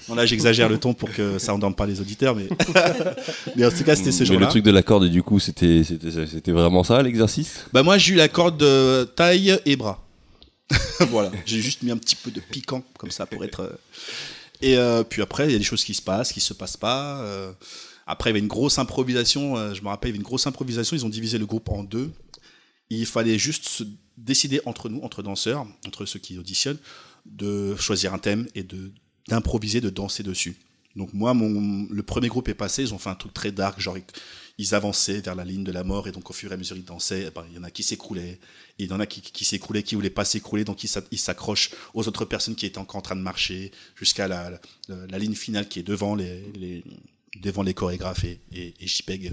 Non, 0.08 0.14
là, 0.14 0.24
j'exagère 0.24 0.68
le 0.68 0.78
ton 0.78 0.94
pour 0.94 1.10
que 1.12 1.38
ça 1.38 1.52
endorme 1.52 1.74
pas 1.74 1.84
les 1.84 2.00
auditeurs, 2.00 2.34
mais, 2.34 2.48
mais 3.56 3.66
en 3.66 3.70
tout 3.70 3.84
cas, 3.84 3.96
c'était 3.96 4.12
ce 4.12 4.20
Mais 4.20 4.26
jour-là. 4.26 4.46
le 4.46 4.50
truc 4.50 4.64
de 4.64 4.70
la 4.70 4.82
corde, 4.82 5.04
et 5.04 5.08
du 5.10 5.22
coup, 5.22 5.38
c'était 5.40 5.82
c'était 5.84 6.26
c'était 6.26 6.52
vraiment 6.52 6.82
ça 6.84 7.02
l'exercice? 7.02 7.64
Bah 7.72 7.82
moi 7.82 7.98
j'ai 7.98 8.14
eu 8.14 8.16
la 8.16 8.28
corde 8.28 8.56
de 8.58 9.04
taille 9.16 9.58
et 9.66 9.76
bras. 9.76 10.02
voilà, 11.10 11.30
j'ai 11.44 11.60
juste 11.60 11.82
mis 11.82 11.90
un 11.90 11.96
petit 11.96 12.16
peu 12.16 12.30
de 12.30 12.40
piquant 12.40 12.82
comme 12.98 13.10
ça 13.10 13.26
pour 13.26 13.44
être. 13.44 13.60
euh, 13.60 13.70
Et 14.62 14.76
euh, 14.78 15.02
puis 15.04 15.22
après 15.22 15.46
il 15.46 15.52
y 15.52 15.54
a 15.54 15.58
des 15.58 15.64
choses 15.64 15.84
qui 15.84 15.94
se 15.94 16.02
passent, 16.02 16.32
qui 16.32 16.40
se 16.40 16.54
passent 16.54 16.76
pas. 16.76 17.20
Après 18.06 18.30
il 18.30 18.32
y 18.32 18.34
avait 18.36 18.40
une 18.40 18.48
grosse 18.48 18.78
improvisation. 18.78 19.56
euh, 19.56 19.74
Je 19.74 19.82
me 19.82 19.88
rappelle 19.88 20.10
il 20.10 20.12
y 20.12 20.14
avait 20.14 20.18
une 20.18 20.24
grosse 20.24 20.46
improvisation. 20.46 20.96
Ils 20.96 21.04
ont 21.04 21.10
divisé 21.10 21.38
le 21.38 21.46
groupe 21.46 21.68
en 21.68 21.82
deux. 21.84 22.12
Il 22.88 23.06
fallait 23.06 23.38
juste 23.38 23.68
se 23.68 23.84
décider 24.16 24.60
entre 24.64 24.88
nous, 24.88 25.00
entre 25.02 25.22
danseurs, 25.22 25.66
entre 25.86 26.06
ceux 26.06 26.20
qui 26.20 26.38
auditionnent, 26.38 26.78
de 27.26 27.74
choisir 27.76 28.14
un 28.14 28.18
thème 28.18 28.46
et 28.54 28.62
de 28.62 28.92
d'improviser, 29.28 29.80
de 29.80 29.90
danser 29.90 30.22
dessus. 30.22 30.56
Donc 30.94 31.12
moi, 31.12 31.34
mon, 31.34 31.86
le 31.90 32.02
premier 32.02 32.28
groupe 32.28 32.48
est 32.48 32.54
passé, 32.54 32.82
ils 32.82 32.94
ont 32.94 32.98
fait 32.98 33.10
un 33.10 33.16
truc 33.16 33.34
très 33.34 33.52
dark, 33.52 33.78
genre 33.80 33.98
ils, 34.58 34.74
avançaient 34.74 35.20
vers 35.20 35.34
la 35.34 35.44
ligne 35.44 35.64
de 35.64 35.72
la 35.72 35.84
mort 35.84 36.08
et 36.08 36.12
donc 36.12 36.30
au 36.30 36.32
fur 36.32 36.50
et 36.50 36.54
à 36.54 36.56
mesure 36.56 36.76
ils 36.76 36.84
dansaient, 36.84 37.24
eh 37.26 37.30
ben, 37.30 37.44
il 37.50 37.56
y 37.56 37.58
en 37.58 37.64
a 37.64 37.70
qui 37.70 37.82
s'écroulaient, 37.82 38.38
il 38.78 38.88
y 38.88 38.92
en 38.92 39.00
a 39.00 39.04
qui, 39.04 39.44
s'écroulaient, 39.44 39.82
qui 39.82 39.94
voulaient 39.96 40.08
pas 40.08 40.24
s'écrouler, 40.24 40.64
donc 40.64 40.84
ils 40.84 40.88
s'a- 40.88 41.02
ils 41.10 41.18
s'accrochent 41.18 41.70
aux 41.92 42.08
autres 42.08 42.24
personnes 42.24 42.54
qui 42.54 42.64
étaient 42.64 42.78
encore 42.78 42.96
en 42.96 43.02
train 43.02 43.16
de 43.16 43.20
marcher 43.20 43.72
jusqu'à 43.94 44.26
la, 44.26 44.58
la, 44.88 45.18
ligne 45.18 45.34
finale 45.34 45.68
qui 45.68 45.80
est 45.80 45.82
devant 45.82 46.14
les 46.14 46.82
devant 47.42 47.62
les 47.62 47.74
chorégraphes 47.74 48.24
et, 48.24 48.38
et, 48.54 48.74
et 48.80 48.86
JPEG. 48.86 49.32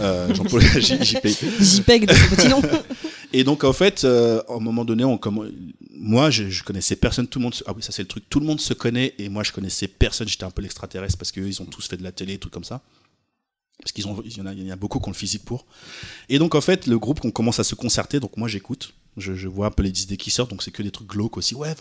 Euh, 0.00 0.34
Jean-Paul 0.34 0.60
JPEG. 0.80 1.36
JPEG 1.60 2.06
de 2.06 2.12
son 2.14 2.34
petit 2.36 2.48
nom. 2.48 2.62
Et 3.34 3.44
donc 3.44 3.64
en 3.64 3.72
fait, 3.72 4.04
euh, 4.04 4.42
à 4.46 4.52
un 4.56 4.58
moment 4.58 4.84
donné, 4.84 5.04
on 5.04 5.16
comm- 5.16 5.50
moi 5.94 6.28
je, 6.30 6.50
je 6.50 6.62
connaissais 6.62 6.96
personne, 6.96 7.26
tout 7.26 7.38
le 7.38 7.44
monde. 7.44 7.54
se- 7.54 7.64
Ah 7.66 7.72
oui, 7.74 7.82
ça 7.82 7.90
c'est 7.90 8.02
le 8.02 8.08
truc. 8.08 8.24
Tout 8.28 8.40
le 8.40 8.44
monde 8.46 8.60
se 8.60 8.74
connaît 8.74 9.14
et 9.18 9.30
moi 9.30 9.42
je 9.42 9.52
connaissais 9.52 9.88
personne. 9.88 10.28
J'étais 10.28 10.44
un 10.44 10.50
peu 10.50 10.60
l'extraterrestre 10.60 11.16
parce 11.16 11.32
qu'eux 11.32 11.46
ils 11.48 11.62
ont 11.62 11.64
tous 11.64 11.88
fait 11.88 11.96
de 11.96 12.02
la 12.02 12.12
télé, 12.12 12.36
tout 12.36 12.50
comme 12.50 12.64
ça. 12.64 12.82
Parce 13.82 13.92
qu'ils 13.92 14.06
ont, 14.06 14.22
il 14.24 14.36
y 14.36 14.40
en 14.40 14.46
a, 14.46 14.52
il 14.52 14.66
y 14.66 14.70
en 14.70 14.72
a 14.72 14.76
beaucoup 14.76 15.00
qui 15.00 15.08
ont 15.08 15.12
le 15.12 15.16
physique 15.16 15.44
pour. 15.44 15.66
Et 16.28 16.38
donc 16.38 16.54
en 16.54 16.60
fait, 16.60 16.86
le 16.86 16.98
groupe, 16.98 17.20
on 17.24 17.30
commence 17.30 17.58
à 17.58 17.64
se 17.64 17.74
concerter. 17.74 18.20
Donc 18.20 18.36
moi 18.36 18.48
j'écoute. 18.48 18.94
Je, 19.18 19.34
je 19.34 19.46
vois 19.46 19.66
un 19.66 19.70
peu 19.70 19.82
les 19.82 20.02
idées 20.04 20.16
qui 20.16 20.30
sortent, 20.30 20.48
donc 20.48 20.62
c'est 20.62 20.70
que 20.70 20.82
des 20.82 20.90
trucs 20.90 21.06
glauques 21.08 21.36
aussi. 21.36 21.54
Ouais, 21.54 21.74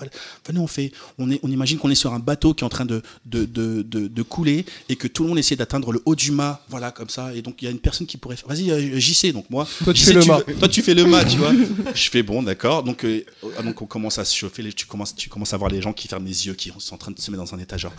venez, 0.46 0.60
on 0.60 0.68
fait, 0.68 0.92
on 1.18 1.32
est, 1.32 1.40
on 1.44 1.50
imagine 1.50 1.78
qu'on 1.78 1.90
est 1.90 1.96
sur 1.96 2.14
un 2.14 2.20
bateau 2.20 2.54
qui 2.54 2.66
est 2.66 2.66
en 2.66 2.70
train 2.70 2.84
de 2.84 3.02
de, 3.26 3.46
de, 3.46 3.84
de, 3.84 4.10
de 4.10 4.22
couler 4.22 4.66
et 4.90 4.98
que 4.98 5.08
tout 5.08 5.24
le 5.24 5.30
monde 5.30 5.40
essaie 5.40 5.56
d'atteindre 5.56 5.94
le 5.94 6.02
haut 6.04 6.16
du 6.16 6.32
mât, 6.34 6.62
voilà 6.68 6.92
comme 6.92 7.08
ça. 7.08 7.34
Et 7.34 7.42
donc 7.42 7.62
il 7.62 7.66
y 7.66 7.68
a 7.70 7.72
une 7.72 7.80
personne 7.80 8.06
qui 8.06 8.18
pourrait 8.18 8.36
faire, 8.36 8.50
vas-y, 8.50 8.70
euh, 8.70 9.00
JC. 9.00 9.32
Donc 9.32 9.50
moi, 9.50 9.66
Toi, 9.82 9.94
tu 9.94 10.04
fais 10.04 10.12
le 10.12 10.26
mât. 10.26 10.42
toi 10.60 10.68
tu 10.68 10.82
fais 10.82 10.94
le 10.94 11.06
mât, 11.06 11.24
tu 11.24 11.38
vois. 11.38 11.54
Je 11.96 12.10
fais 12.10 12.22
bon, 12.22 12.44
d'accord. 12.44 12.84
Donc, 12.84 13.06
euh, 13.06 13.24
ah, 13.58 13.64
donc 13.64 13.82
on 13.82 13.86
commence 13.86 14.18
à 14.20 14.26
se 14.26 14.36
chauffer. 14.36 14.70
Tu 14.74 14.86
commences, 14.86 15.16
tu 15.16 15.30
commences 15.30 15.54
à 15.54 15.58
voir 15.58 15.72
les 15.72 15.82
gens 15.82 15.94
qui 15.94 16.10
ferment 16.10 16.28
les 16.28 16.48
yeux, 16.48 16.54
qui 16.54 16.74
sont 16.80 16.96
en 16.96 16.98
train 16.98 17.12
de 17.12 17.20
se 17.22 17.32
mettre 17.32 17.44
dans 17.46 17.56
un 17.56 17.60
état 17.60 17.78
genre. 17.78 17.94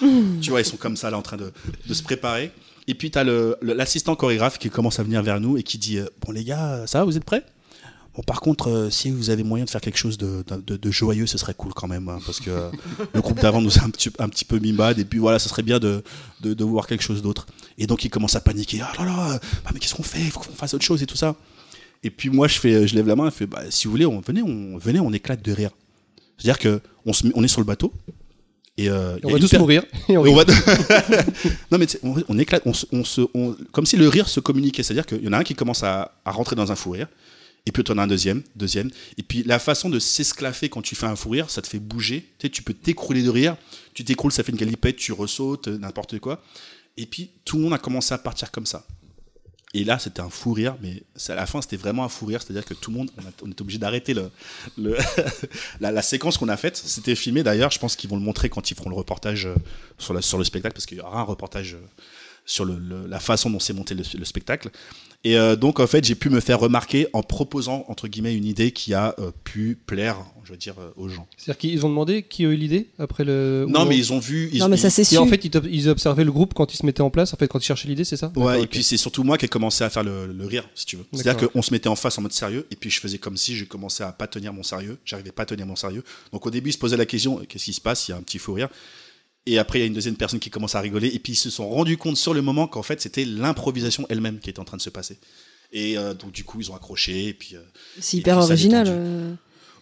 tu 0.42 0.50
vois, 0.50 0.60
ils 0.60 0.66
sont 0.66 0.76
comme 0.76 0.98
ça 0.98 1.10
là, 1.10 1.16
en 1.16 1.22
train 1.22 1.38
de, 1.38 1.50
de 1.86 1.94
se 1.94 2.02
préparer. 2.02 2.52
Et 2.88 2.94
puis 2.94 3.10
le 3.14 3.56
le- 3.60 3.74
l'assistant 3.74 4.16
chorégraphe 4.16 4.58
qui 4.58 4.70
commence 4.70 4.98
à 4.98 5.02
venir 5.04 5.22
vers 5.22 5.40
nous 5.40 5.56
et 5.58 5.62
qui 5.62 5.78
dit 5.78 5.98
euh, 5.98 6.06
bon 6.24 6.32
les 6.32 6.42
gars, 6.42 6.84
ça 6.86 6.98
va, 6.98 7.04
vous 7.04 7.16
êtes 7.16 7.24
prêts? 7.24 7.44
Bon, 8.14 8.22
par 8.24 8.40
contre, 8.40 8.68
euh, 8.68 8.90
si 8.90 9.10
vous 9.12 9.30
avez 9.30 9.44
moyen 9.44 9.64
de 9.64 9.70
faire 9.70 9.80
quelque 9.80 9.98
chose 9.98 10.18
de, 10.18 10.42
de, 10.66 10.76
de 10.76 10.90
joyeux, 10.90 11.26
ce 11.28 11.38
serait 11.38 11.54
cool 11.54 11.72
quand 11.72 11.86
même, 11.86 12.08
hein, 12.08 12.18
parce 12.26 12.40
que 12.40 12.50
euh, 12.50 12.70
le 13.14 13.20
groupe 13.20 13.38
d'avant 13.40 13.60
nous 13.60 13.78
a 13.78 13.84
un 13.84 13.90
petit, 13.90 14.10
un 14.18 14.28
petit 14.28 14.44
peu 14.44 14.58
mis 14.58 14.72
bad, 14.72 14.98
et 14.98 15.04
puis 15.04 15.20
voilà, 15.20 15.38
ce 15.38 15.48
serait 15.48 15.62
bien 15.62 15.78
de, 15.78 16.02
voir 16.64 16.88
quelque 16.88 17.02
chose 17.04 17.22
d'autre. 17.22 17.46
Et 17.76 17.86
donc 17.86 18.04
il 18.04 18.10
commence 18.10 18.34
à 18.34 18.40
paniquer, 18.40 18.80
ah 18.82 18.90
là 18.98 19.04
là, 19.04 19.30
euh, 19.34 19.38
bah, 19.64 19.70
mais 19.72 19.78
qu'est-ce 19.78 19.94
qu'on 19.94 20.02
fait? 20.02 20.18
Il 20.20 20.30
faut 20.32 20.40
qu'on 20.40 20.52
fasse 20.52 20.74
autre 20.74 20.84
chose 20.84 21.00
et 21.02 21.06
tout 21.06 21.16
ça. 21.16 21.36
Et 22.02 22.10
puis 22.10 22.28
moi, 22.30 22.48
je 22.48 22.58
fais, 22.58 22.88
je 22.88 22.94
lève 22.96 23.06
la 23.06 23.14
main, 23.14 23.26
je 23.26 23.34
fais, 23.34 23.46
bah, 23.46 23.62
si 23.70 23.86
vous 23.86 23.92
voulez, 23.92 24.06
on, 24.06 24.20
venez, 24.20 24.42
on, 24.42 24.78
venez, 24.78 24.98
on 24.98 25.12
éclate 25.12 25.44
de 25.44 25.52
rire. 25.52 25.70
C'est-à-dire 26.38 26.58
que 26.58 26.80
on, 27.06 27.12
se 27.12 27.24
met- 27.26 27.32
on 27.36 27.44
est 27.44 27.48
sur 27.48 27.60
le 27.60 27.66
bateau, 27.66 27.92
et 28.78 28.88
euh, 28.88 29.18
On 29.24 29.30
va 29.32 29.38
tous 29.38 29.50
per- 29.50 29.58
mourir. 29.58 29.82
Et 30.08 30.16
on 30.16 30.20
on 30.20 30.22
rigole. 30.22 30.46
va- 30.46 31.14
non 31.70 31.78
mais 31.78 31.86
on, 32.02 32.14
on 32.28 32.38
éclate, 32.38 32.62
on, 32.64 32.72
on 32.92 33.04
se, 33.04 33.20
comme 33.72 33.84
si 33.86 33.96
le 33.96 34.08
rire 34.08 34.28
se 34.28 34.40
communiquait, 34.40 34.82
c'est-à-dire 34.82 35.04
qu'il 35.04 35.22
y 35.22 35.28
en 35.28 35.32
a 35.34 35.38
un 35.38 35.44
qui 35.44 35.54
commence 35.54 35.82
à, 35.82 36.14
à 36.24 36.30
rentrer 36.32 36.56
dans 36.56 36.70
un 36.72 36.76
fou 36.76 36.92
rire, 36.92 37.08
et 37.66 37.72
puis 37.72 37.84
tu 37.84 37.92
en 37.92 37.98
as 37.98 38.02
un 38.04 38.06
deuxième, 38.06 38.42
deuxième, 38.56 38.90
et 39.18 39.22
puis 39.22 39.42
la 39.44 39.58
façon 39.58 39.90
de 39.90 39.98
s'esclaffer 39.98 40.68
quand 40.68 40.80
tu 40.82 40.94
fais 40.94 41.06
un 41.06 41.16
fou 41.16 41.30
rire, 41.30 41.50
ça 41.50 41.60
te 41.60 41.66
fait 41.66 41.78
bouger, 41.80 42.20
tu 42.38 42.46
sais, 42.46 42.50
tu 42.50 42.62
peux 42.62 42.72
t'écrouler 42.72 43.22
de 43.22 43.30
rire, 43.30 43.56
tu 43.94 44.04
t'écroules, 44.04 44.32
ça 44.32 44.42
fait 44.42 44.52
une 44.52 44.58
galipette, 44.58 44.96
tu 44.96 45.12
ressautes, 45.12 45.68
n'importe 45.68 46.18
quoi, 46.20 46.40
et 46.96 47.06
puis 47.06 47.30
tout 47.44 47.56
le 47.58 47.64
monde 47.64 47.74
a 47.74 47.78
commencé 47.78 48.14
à 48.14 48.18
partir 48.18 48.50
comme 48.50 48.66
ça. 48.66 48.84
Et 49.74 49.84
là, 49.84 49.98
c'était 49.98 50.20
un 50.20 50.30
fou 50.30 50.54
rire, 50.54 50.76
mais 50.80 51.02
à 51.28 51.34
la 51.34 51.44
fin, 51.44 51.60
c'était 51.60 51.76
vraiment 51.76 52.04
un 52.04 52.08
fou 52.08 52.24
rire, 52.24 52.40
c'est-à-dire 52.42 52.64
que 52.64 52.72
tout 52.72 52.90
le 52.90 52.96
monde, 52.96 53.10
on, 53.42 53.50
était 53.50 53.60
obligé 53.60 53.78
d'arrêter 53.78 54.14
le, 54.14 54.30
le 54.78 54.96
la, 55.80 56.00
séquence 56.00 56.38
qu'on 56.38 56.48
a 56.48 56.56
faite. 56.56 56.76
C'était 56.76 57.14
filmé 57.14 57.42
d'ailleurs, 57.42 57.70
je 57.70 57.78
pense 57.78 57.94
qu'ils 57.94 58.08
vont 58.08 58.16
le 58.16 58.22
montrer 58.22 58.48
quand 58.48 58.70
ils 58.70 58.74
feront 58.74 58.88
le 58.88 58.96
reportage 58.96 59.44
euh, 59.46 59.54
sur, 59.98 60.38
le 60.38 60.44
spectacle, 60.44 60.72
parce 60.72 60.86
qu'il 60.86 60.96
y 60.96 61.00
aura 61.00 61.20
un 61.20 61.24
reportage 61.24 61.74
euh, 61.74 61.86
sur 62.46 62.64
le, 62.64 62.78
le- 62.78 63.06
la 63.06 63.20
façon 63.20 63.50
dont 63.50 63.60
s'est 63.60 63.74
monté 63.74 63.94
le 63.94 64.24
spectacle. 64.24 64.70
Et 65.24 65.36
euh, 65.36 65.56
donc, 65.56 65.80
en 65.80 65.86
fait, 65.88 66.04
j'ai 66.04 66.14
pu 66.14 66.30
me 66.30 66.38
faire 66.38 66.60
remarquer 66.60 67.08
en 67.12 67.22
proposant, 67.24 67.84
entre 67.88 68.06
guillemets, 68.06 68.36
une 68.36 68.44
idée 68.44 68.70
qui 68.70 68.94
a 68.94 69.16
euh, 69.18 69.32
pu 69.42 69.76
plaire, 69.84 70.16
je 70.44 70.52
veux 70.52 70.56
dire, 70.56 70.76
euh, 70.78 70.92
aux 70.96 71.08
gens. 71.08 71.26
C'est-à-dire 71.36 71.58
qu'ils 71.58 71.84
ont 71.84 71.88
demandé 71.88 72.22
qui 72.22 72.46
a 72.46 72.48
eu 72.48 72.54
l'idée 72.54 72.90
après 73.00 73.24
le. 73.24 73.66
Non, 73.68 73.84
mais 73.84 73.98
ils 73.98 74.12
ont 74.12 74.20
vu. 74.20 74.48
Ils, 74.52 74.60
Non, 74.60 74.68
mais 74.68 74.76
ça 74.76 74.90
c'est 74.90 75.02
Et 75.02 75.04
sûr. 75.04 75.22
en 75.22 75.26
fait, 75.26 75.44
ils, 75.44 75.88
observaient 75.88 76.22
le 76.22 76.30
groupe 76.30 76.54
quand 76.54 76.72
ils 76.72 76.76
se 76.76 76.86
mettaient 76.86 77.00
en 77.00 77.10
place, 77.10 77.34
en 77.34 77.36
fait, 77.36 77.48
quand 77.48 77.58
ils 77.58 77.66
cherchaient 77.66 77.88
l'idée, 77.88 78.04
c'est 78.04 78.16
ça? 78.16 78.32
Ouais, 78.36 78.62
et 78.62 78.66
puis 78.68 78.84
c'est 78.84 78.96
surtout 78.96 79.24
moi 79.24 79.38
qui 79.38 79.46
ai 79.46 79.48
commencé 79.48 79.82
à 79.82 79.90
faire 79.90 80.04
le, 80.04 80.32
le 80.32 80.46
rire, 80.46 80.68
si 80.76 80.86
tu 80.86 80.96
veux. 80.96 81.04
C'est-à-dire 81.12 81.48
qu'on 81.50 81.62
se 81.62 81.72
mettait 81.72 81.88
en 81.88 81.96
face 81.96 82.16
en 82.18 82.22
mode 82.22 82.32
sérieux, 82.32 82.68
et 82.70 82.76
puis 82.76 82.88
je 82.88 83.00
faisais 83.00 83.18
comme 83.18 83.36
si 83.36 83.56
je 83.56 83.64
commençais 83.64 84.04
à 84.04 84.12
pas 84.12 84.28
tenir 84.28 84.52
mon 84.52 84.62
sérieux. 84.62 84.98
J'arrivais 85.04 85.32
pas 85.32 85.42
à 85.42 85.46
tenir 85.46 85.66
mon 85.66 85.76
sérieux. 85.76 86.04
Donc 86.32 86.46
au 86.46 86.50
début, 86.50 86.70
ils 86.70 86.74
se 86.74 86.78
posaient 86.78 86.96
la 86.96 87.06
question 87.06 87.42
qu'est-ce 87.48 87.64
qui 87.64 87.72
se 87.72 87.80
passe? 87.80 88.06
Il 88.06 88.12
y 88.12 88.14
a 88.14 88.18
un 88.18 88.22
petit 88.22 88.38
fou 88.38 88.52
rire. 88.52 88.68
Et 89.50 89.58
après, 89.58 89.78
il 89.78 89.82
y 89.82 89.84
a 89.84 89.86
une 89.86 89.94
deuxième 89.94 90.14
personne 90.16 90.40
qui 90.40 90.50
commence 90.50 90.74
à 90.74 90.80
rigoler, 90.80 91.08
et 91.08 91.18
puis 91.18 91.32
ils 91.32 91.36
se 91.36 91.48
sont 91.48 91.68
rendus 91.70 91.96
compte 91.96 92.18
sur 92.18 92.34
le 92.34 92.42
moment 92.42 92.66
qu'en 92.66 92.82
fait, 92.82 93.00
c'était 93.00 93.24
l'improvisation 93.24 94.04
elle-même 94.10 94.40
qui 94.40 94.50
était 94.50 94.60
en 94.60 94.64
train 94.64 94.76
de 94.76 94.82
se 94.82 94.90
passer. 94.90 95.18
Et 95.72 95.96
euh, 95.96 96.12
donc, 96.12 96.32
du 96.32 96.44
coup, 96.44 96.60
ils 96.60 96.70
ont 96.70 96.76
accroché, 96.76 97.28
et 97.28 97.32
puis. 97.32 97.56
euh, 97.56 97.60
C'est 97.98 98.18
hyper 98.18 98.36
original. 98.38 98.86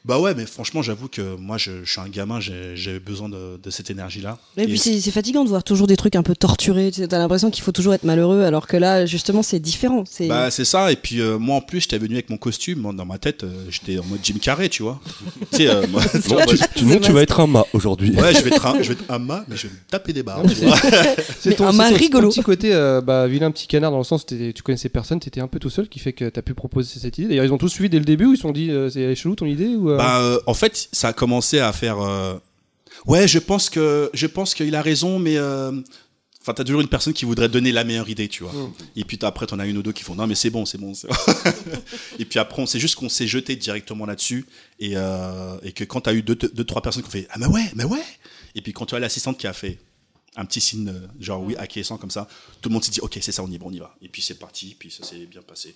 Bah 0.06 0.20
ouais, 0.20 0.34
mais 0.36 0.46
franchement, 0.46 0.82
j'avoue 0.82 1.08
que 1.08 1.36
moi, 1.36 1.58
je, 1.58 1.84
je 1.84 1.90
suis 1.90 2.00
un 2.00 2.08
gamin, 2.08 2.38
j'ai 2.40 2.76
j'ai 2.76 3.00
besoin 3.00 3.28
de, 3.28 3.58
de 3.62 3.70
cette 3.70 3.90
énergie-là. 3.90 4.38
Et 4.56 4.62
Et- 4.62 4.66
puis 4.66 4.78
c'est 4.78 5.10
fatigant 5.10 5.42
de 5.44 5.48
voir 5.48 5.64
toujours 5.64 5.86
des 5.88 5.96
trucs 5.96 6.14
un 6.16 6.22
peu 6.22 6.36
torturés. 6.36 6.90
T'as 6.92 7.18
l'impression 7.18 7.50
qu'il 7.50 7.62
faut 7.64 7.72
toujours 7.72 7.92
être 7.94 8.04
malheureux, 8.04 8.42
alors 8.44 8.66
que 8.68 8.76
là, 8.76 9.04
justement, 9.06 9.42
c'est 9.42 9.58
différent. 9.58 10.04
C'est 10.08 10.28
Bah 10.28 10.50
c'est 10.50 10.64
ça 10.64 10.92
et 10.92 10.96
puis 10.96 11.20
euh, 11.20 11.38
moi 11.38 11.56
en 11.56 11.60
plus 11.60 11.80
j'étais 11.80 11.98
venu 11.98 12.14
avec 12.14 12.30
mon 12.30 12.36
costume 12.36 12.94
dans 12.94 13.04
ma 13.04 13.18
tête 13.18 13.42
euh, 13.44 13.48
j'étais 13.70 13.98
en 13.98 14.04
mode 14.04 14.20
Jim 14.22 14.36
Carrey 14.40 14.68
tu 14.68 14.82
vois 14.82 15.00
tu 15.50 15.56
sais 15.58 15.68
euh, 15.68 15.86
moi, 15.88 16.02
Non, 16.30 16.36
tu, 16.46 16.56
tu, 16.76 16.84
non, 16.84 16.98
tu 16.98 17.12
vas 17.12 17.22
être 17.22 17.40
un 17.40 17.46
mât 17.46 17.66
aujourd'hui. 17.72 18.10
ouais 18.12 18.34
je 18.34 18.42
vais 18.42 18.50
être 18.50 18.64
un, 18.66 18.76
je 18.82 18.88
vais 18.88 18.94
être 18.94 19.10
un 19.10 19.18
mât 19.18 19.44
mais 19.48 19.56
je 19.56 19.66
vais 19.66 19.72
me 19.72 19.78
taper 19.90 20.12
des 20.12 20.22
barres. 20.22 20.42
C'est 20.48 20.64
un 20.66 20.68
mât 20.70 20.76
ton- 20.76 21.40
c'est 21.40 21.54
ton 21.90 21.96
rigolo. 21.96 22.28
petit 22.30 22.42
côté 22.42 22.72
euh, 22.72 23.00
bah, 23.00 23.26
vilain 23.26 23.50
petit 23.50 23.66
canard 23.66 23.90
dans 23.90 23.98
le 23.98 24.04
sens 24.04 24.24
où 24.30 24.52
tu 24.52 24.62
connaissais 24.62 24.88
personne, 24.88 25.18
t'étais 25.20 25.40
un 25.40 25.48
peu 25.48 25.58
tout 25.58 25.70
seul, 25.70 25.88
qui 25.88 25.98
fait 25.98 26.12
que 26.12 26.28
t'as 26.28 26.42
pu 26.42 26.54
proposer 26.54 26.98
cette 27.00 27.18
idée. 27.18 27.28
D'ailleurs, 27.28 27.44
ils 27.44 27.52
ont 27.52 27.58
tous 27.58 27.68
suivi 27.68 27.88
dès 27.88 27.98
le 27.98 28.04
début 28.04 28.26
ou 28.26 28.32
ils 28.32 28.36
se 28.36 28.42
sont 28.42 28.52
dit 28.52 28.70
euh, 28.70 28.88
c'est 28.90 29.14
chelou 29.14 29.34
ton 29.34 29.46
idée 29.46 29.68
ou 29.74 29.90
euh, 29.90 29.95
bah 29.96 30.20
euh, 30.20 30.40
en 30.46 30.54
fait 30.54 30.88
ça 30.92 31.08
a 31.08 31.12
commencé 31.12 31.58
à 31.58 31.72
faire 31.72 32.00
euh, 32.00 32.34
ouais 33.06 33.26
je 33.28 33.38
pense 33.38 33.70
que 33.70 34.10
je 34.12 34.26
pense 34.26 34.54
qu'il 34.54 34.74
a 34.74 34.82
raison 34.82 35.18
mais 35.18 35.38
Enfin, 36.46 36.54
t'as 36.54 36.62
toujours 36.62 36.80
une 36.80 36.86
personne 36.86 37.12
qui 37.12 37.24
voudrait 37.24 37.48
donner 37.48 37.72
la 37.72 37.82
meilleure 37.82 38.08
idée, 38.08 38.28
tu 38.28 38.44
vois. 38.44 38.52
Mm. 38.52 38.72
Et 38.94 39.04
puis 39.04 39.18
après, 39.22 39.48
t'en 39.48 39.58
as 39.58 39.66
une 39.66 39.78
ou 39.78 39.82
deux 39.82 39.90
qui 39.90 40.04
font 40.04 40.14
non, 40.14 40.28
mais 40.28 40.36
c'est 40.36 40.48
bon, 40.48 40.64
c'est 40.64 40.78
bon. 40.78 40.94
c'est 40.94 41.08
et 42.20 42.24
puis 42.24 42.38
après, 42.38 42.64
sait 42.66 42.78
juste 42.78 42.94
qu'on 42.94 43.08
s'est 43.08 43.26
jeté 43.26 43.56
directement 43.56 44.06
là-dessus. 44.06 44.46
Et, 44.78 44.92
euh, 44.94 45.58
et 45.64 45.72
que 45.72 45.82
quand 45.82 46.02
t'as 46.02 46.14
eu 46.14 46.22
deux, 46.22 46.36
deux, 46.36 46.62
trois 46.62 46.82
personnes 46.82 47.02
qui 47.02 47.08
ont 47.08 47.10
fait 47.10 47.26
ah, 47.30 47.38
mais 47.40 47.46
ouais, 47.46 47.68
mais 47.74 47.82
ouais. 47.82 48.04
Et 48.54 48.62
puis 48.62 48.72
quand 48.72 48.86
tu 48.86 48.94
as 48.94 49.00
l'assistante 49.00 49.38
qui 49.38 49.48
a 49.48 49.52
fait 49.52 49.80
un 50.36 50.44
petit 50.44 50.60
signe, 50.60 50.94
genre 51.18 51.42
oui, 51.42 51.56
acquiescent 51.56 51.98
comme 51.98 52.12
ça, 52.12 52.28
tout 52.60 52.68
le 52.68 52.74
monde 52.74 52.84
s'est 52.84 52.92
dit 52.92 53.00
ok, 53.00 53.18
c'est 53.20 53.32
ça, 53.32 53.42
on 53.42 53.50
y 53.50 53.58
va, 53.58 53.66
on 53.66 53.72
y 53.72 53.80
va. 53.80 53.96
Et 54.00 54.08
puis 54.08 54.22
c'est 54.22 54.38
parti, 54.38 54.76
puis 54.78 54.92
ça 54.92 55.02
s'est 55.02 55.26
bien 55.26 55.42
passé. 55.42 55.74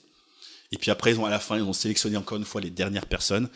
Et 0.71 0.79
puis 0.79 0.93
après, 0.93 1.11
ils 1.11 1.19
ont, 1.19 1.27
à 1.27 1.31
la 1.31 1.41
fin, 1.41 1.57
ils 1.57 1.65
ont 1.65 1.73
sélectionné 1.73 2.17
encore 2.17 2.39
une 2.39 2.45
fois 2.45 2.61
les 2.61 2.71
dernières 2.71 3.07
personnes. 3.07 3.49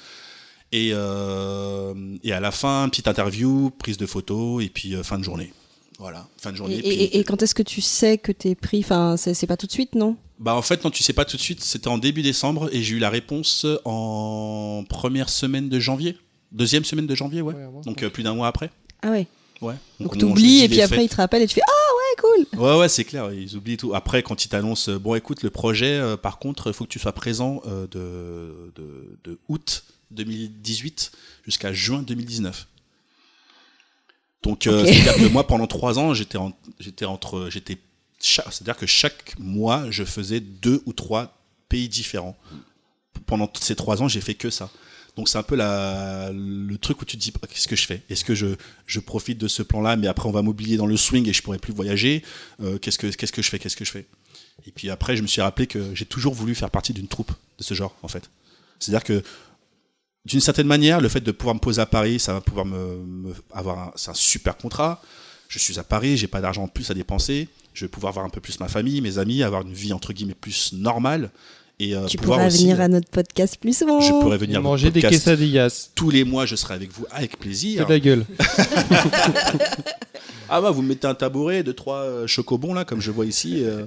Et, 0.77 0.91
euh, 0.93 1.95
et 2.25 2.33
à 2.33 2.41
la 2.41 2.51
fin, 2.51 2.89
petite 2.89 3.07
interview, 3.09 3.71
prise 3.79 3.97
de 3.97 4.07
photos, 4.07 4.65
et 4.65 4.69
puis 4.69 4.95
euh, 4.95 5.03
fin 5.05 5.19
de 5.19 5.25
journée. 5.25 5.53
Voilà, 6.01 6.27
fin 6.37 6.51
de 6.51 6.57
Et, 6.57 6.59
journée. 6.59 6.75
et- 6.79 6.83
puis- 6.83 6.91
et- 6.91 7.19
et 7.21 7.25
quand 7.25 7.41
est-ce 7.43 7.55
que 7.55 7.63
tu 7.63 7.81
sais 7.81 8.19
que 8.19 8.33
t'es 8.33 8.57
pris? 8.57 8.81
Enfin, 8.81 9.17
c'est 9.17 9.35
c'est 9.35 9.47
pas 9.47 9.57
tout 9.57 9.67
de 9.67 9.73
suite, 9.73 9.95
non? 9.95 10.17
Bah 10.41 10.57
en 10.57 10.63
fait 10.63 10.83
non 10.85 10.91
tu 10.91 11.05
sais 11.05 11.13
pas 11.13 11.25
tout 11.25 11.37
de 11.37 11.41
suite, 11.43 11.63
c'était 11.63 11.87
en 11.87 11.97
début 11.97 12.23
décembre 12.23 12.69
et 12.73 12.83
j'ai 12.83 12.97
eu 12.97 12.99
la 12.99 13.09
réponse 13.09 13.65
en 13.85 14.85
première 14.89 15.29
semaine 15.29 15.69
de 15.69 15.79
janvier, 15.79 16.19
deuxième 16.51 16.85
semaine 16.85 17.07
de 17.07 17.15
janvier 17.15 17.41
ouais. 17.41 17.55
Donc 17.87 18.03
euh, 18.03 18.11
plus 18.11 18.25
d'un 18.25 18.35
mois 18.35 18.49
après. 18.49 18.71
Ah 19.03 19.13
ouais. 19.13 19.29
Ouais. 19.63 19.75
Donc 20.01 20.15
je 20.15 20.19
t'oublies 20.19 20.65
et 20.65 20.69
puis 20.69 20.83
après 20.83 20.97
faits- 20.97 21.05
il 21.05 21.09
te 21.09 21.17
rappelle 21.17 21.43
et 21.43 21.47
tu 21.47 21.55
fais 21.55 21.61
Ah 21.65 22.25
ouais, 22.27 22.45
cool. 22.57 22.61
Ouais, 22.61 22.77
ouais, 22.81 22.89
c'est 22.89 23.05
clair, 23.05 23.33
ils 23.33 23.55
oublient 23.57 23.77
tout. 23.77 23.95
Après, 23.95 24.25
quand 24.25 24.45
ils 24.45 24.49
t'annoncent, 24.49 24.91
bon, 24.99 25.15
écoute, 25.15 25.43
le 25.45 25.51
projet, 25.51 25.95
euh, 25.95 26.17
par 26.17 26.39
contre, 26.41 26.67
il 26.67 26.73
faut 26.73 26.85
que 26.85 26.91
tu 26.91 26.99
sois 26.99 27.13
présent 27.13 27.63
euh, 27.67 27.87
de, 27.87 28.73
de, 28.75 29.17
de 29.25 29.39
août 29.49 29.85
2018 30.15 31.13
jusqu'à 31.45 31.73
juin 31.73 32.03
2019. 32.03 32.67
Donc, 34.43 34.67
euh, 34.67 34.85
c'est-à-dire 34.85 35.15
que 35.27 35.33
moi, 35.33 35.47
pendant 35.47 35.67
trois 35.67 35.99
ans, 35.99 36.13
j'étais 36.13 36.37
en- 36.39 36.53
j'étais 36.79 37.07
entre, 37.07 37.49
j'étais, 37.51 37.79
c'est-à-dire 38.21 38.77
que 38.77 38.87
chaque 38.87 39.39
mois, 39.39 39.91
je 39.91 40.05
faisais 40.05 40.41
deux 40.41 40.83
ou 40.87 40.93
trois 40.93 41.39
pays 41.69 41.89
différents. 41.89 42.37
Pendant 43.27 43.51
ces 43.59 43.75
trois 43.75 44.03
ans, 44.03 44.09
j'ai 44.09 44.21
fait 44.21 44.35
que 44.35 44.51
ça. 44.51 44.71
Donc 45.17 45.29
c'est 45.29 45.39
un 45.39 45.45
peu 45.45 45.55
la, 45.55 46.31
le 46.33 46.77
truc 46.77 47.01
où 47.01 47.05
tu 47.05 47.17
te 47.17 47.23
dis 47.23 47.33
qu'est-ce 47.33 47.69
que 47.69 47.77
je 47.77 47.87
fais? 47.87 48.03
Est-ce 48.11 48.25
que 48.25 48.35
je, 48.35 48.49
je 48.87 48.99
profite 49.01 49.39
de 49.39 49.47
ce 49.47 49.63
plan-là, 49.63 49.95
mais 49.95 50.09
après 50.09 50.29
on 50.29 50.33
va 50.33 50.43
m'oublier 50.43 50.77
dans 50.77 50.87
le 50.87 50.97
swing 50.97 51.29
et 51.29 51.33
je 51.33 51.41
pourrai 51.41 51.59
plus 51.59 51.73
voyager? 51.73 52.25
Euh, 52.61 52.79
Qu'est-ce 52.79 52.99
que 52.99 53.07
qu'est-ce 53.07 53.31
que 53.33 53.41
je 53.41 53.49
fais? 53.49 53.61
Qu'est-ce 53.61 53.77
que 53.77 53.85
je 53.85 53.93
fais? 53.93 54.07
Et 54.67 54.73
puis 54.73 54.91
après, 54.91 55.17
je 55.17 55.23
me 55.23 55.29
suis 55.29 55.41
rappelé 55.41 55.69
que 55.69 55.95
j'ai 55.95 56.05
toujours 56.05 56.35
voulu 56.35 56.55
faire 56.57 56.69
partie 56.71 56.93
d'une 56.93 57.07
troupe 57.07 57.31
de 57.59 57.63
ce 57.63 57.75
genre, 57.75 57.97
en 58.03 58.09
fait. 58.09 58.29
C'est-à-dire 58.81 59.05
que 59.05 59.23
d'une 60.25 60.41
certaine 60.41 60.67
manière, 60.67 61.01
le 61.01 61.09
fait 61.09 61.21
de 61.21 61.33
pouvoir 61.33 61.55
me 61.55 61.61
poser 61.61 61.81
à 61.83 61.87
Paris, 61.87 62.19
ça 62.19 62.33
va 62.33 62.41
pouvoir 62.41 62.65
me, 62.67 62.97
me- 63.05 63.35
avoir 63.53 63.79
un, 63.79 63.93
c'est 63.97 64.11
un 64.11 64.15
super 64.15 64.57
contrat. 64.57 65.03
Je 65.49 65.59
suis 65.59 65.79
à 65.79 65.85
Paris, 65.85 66.17
j'ai 66.17 66.27
pas 66.27 66.41
d'argent 66.41 66.63
en 66.65 66.69
plus 66.69 66.91
à 66.91 66.95
dépenser. 66.95 67.49
Je 67.75 67.85
vais 67.85 67.89
pouvoir 67.89 68.13
voir 68.13 68.25
un 68.25 68.31
peu 68.31 68.41
plus 68.41 68.59
ma 68.61 68.69
famille, 68.69 69.01
mes 69.01 69.19
amis, 69.19 69.43
avoir 69.43 69.63
une 69.63 69.73
vie 69.73 69.93
entre 69.93 70.13
guillemets 70.13 70.35
plus 70.41 70.73
normale. 70.73 71.31
Et 71.81 71.95
euh, 71.97 72.07
Tu 72.07 72.17
pourras 72.19 72.47
aussi, 72.47 72.63
venir 72.63 72.81
à 72.81 72.87
notre 72.89 73.09
podcast 73.11 73.57
plus 73.61 73.77
souvent. 73.77 74.01
je 74.01 74.11
pourrais 74.21 74.39
venir 74.39 74.63
Manger 74.63 74.91
des 74.93 75.03
quesadillas. 75.03 75.91
Tous 75.97 76.09
les 76.09 76.23
mois, 76.25 76.47
je 76.47 76.55
serai 76.55 76.75
avec 76.75 76.93
vous 76.93 77.05
avec 77.11 77.37
plaisir. 77.39 77.85
de 77.87 77.93
la 77.93 77.99
gueule. 78.01 78.25
Ah 80.49 80.61
bah, 80.61 80.71
vous 80.71 80.83
me 80.83 80.89
mettez 80.89 81.07
un 81.07 81.15
tabouret, 81.15 81.63
deux, 81.63 81.73
trois 81.73 82.01
euh, 82.03 82.27
chocobons, 82.27 82.75
là, 82.75 82.85
comme 82.85 83.01
je 83.01 83.11
vois 83.11 83.25
ici. 83.25 83.65
euh, 83.65 83.87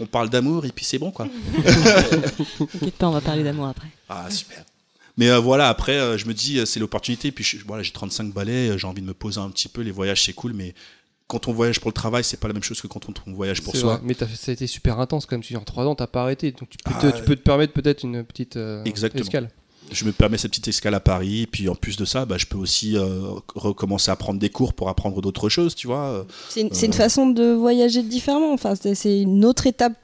on 0.00 0.06
parle 0.06 0.30
d'amour 0.30 0.64
et 0.64 0.70
puis 0.72 0.84
c'est 0.84 0.98
bon, 0.98 1.10
quoi. 1.10 1.28
T'inquiète 2.58 2.94
pas, 2.96 3.08
on 3.08 3.12
va 3.12 3.20
parler 3.20 3.44
d'amour 3.44 3.66
après. 3.68 3.88
Ah, 4.08 4.26
super. 4.30 4.64
Mais 5.18 5.28
euh, 5.28 5.38
voilà, 5.38 5.68
après, 5.68 5.98
euh, 5.98 6.16
je 6.16 6.24
me 6.26 6.32
dis, 6.32 6.58
euh, 6.58 6.64
c'est 6.64 6.80
l'opportunité. 6.80 7.30
Puis 7.32 7.44
je- 7.44 7.58
voilà, 7.66 7.82
j'ai 7.82 7.92
35 7.92 8.32
balais, 8.32 8.78
j'ai 8.78 8.86
envie 8.86 9.02
de 9.02 9.06
me 9.06 9.12
poser 9.14 9.40
un 9.40 9.50
petit 9.50 9.68
peu. 9.68 9.82
Les 9.82 9.90
voyages, 9.90 10.24
c'est 10.24 10.32
cool, 10.32 10.52
mais 10.54 10.74
quand 11.26 11.46
on 11.48 11.52
voyage 11.52 11.80
pour 11.80 11.90
le 11.90 11.94
travail, 11.94 12.24
c'est 12.24 12.38
pas 12.40 12.48
la 12.48 12.54
même 12.54 12.62
chose 12.62 12.80
que 12.80 12.86
quand 12.86 13.06
on, 13.10 13.12
on 13.30 13.34
voyage 13.34 13.60
pour 13.60 13.76
soi. 13.76 13.96
vrai. 13.96 14.00
Mais 14.04 14.14
ça 14.14 14.26
a 14.50 14.52
été 14.52 14.66
super 14.66 14.98
intense 15.00 15.26
quand 15.26 15.34
même. 15.36 15.42
Tu 15.42 15.52
dis 15.52 15.56
en 15.58 15.64
3 15.64 15.84
ans, 15.84 15.94
t'as 15.94 16.06
pas 16.06 16.22
arrêté. 16.22 16.52
Donc 16.52 16.70
tu 16.70 16.78
peux, 16.82 16.92
Ah, 16.94 17.10
te, 17.12 17.16
tu 17.18 17.22
peux 17.24 17.36
te 17.36 17.42
permettre 17.42 17.74
peut-être 17.74 18.04
une 18.04 18.24
petite 18.24 18.56
euh, 18.56 18.82
Exactement. 18.84 19.22
escale. 19.24 19.50
Je 19.90 20.04
me 20.04 20.12
permets 20.12 20.36
cette 20.36 20.50
petite 20.50 20.68
escale 20.68 20.94
à 20.94 21.00
Paris. 21.00 21.46
Puis 21.50 21.68
en 21.68 21.74
plus 21.74 21.96
de 21.96 22.04
ça, 22.04 22.26
bah, 22.26 22.36
je 22.38 22.44
peux 22.46 22.58
aussi 22.58 22.96
euh, 22.96 23.20
recommencer 23.54 24.10
à 24.10 24.16
prendre 24.16 24.38
des 24.38 24.50
cours 24.50 24.74
pour 24.74 24.88
apprendre 24.90 25.20
d'autres 25.22 25.48
choses, 25.48 25.74
tu 25.74 25.86
vois. 25.86 26.26
C'est 26.50 26.60
une, 26.60 26.92
façon 26.92 27.28
de 27.30 27.52
voyager 27.54 28.02
différemment. 28.02 28.52
Enfin, 28.52 28.74
c'est- 28.74 29.20
une 29.22 29.44
autre 29.46 29.66
étape, 29.66 29.94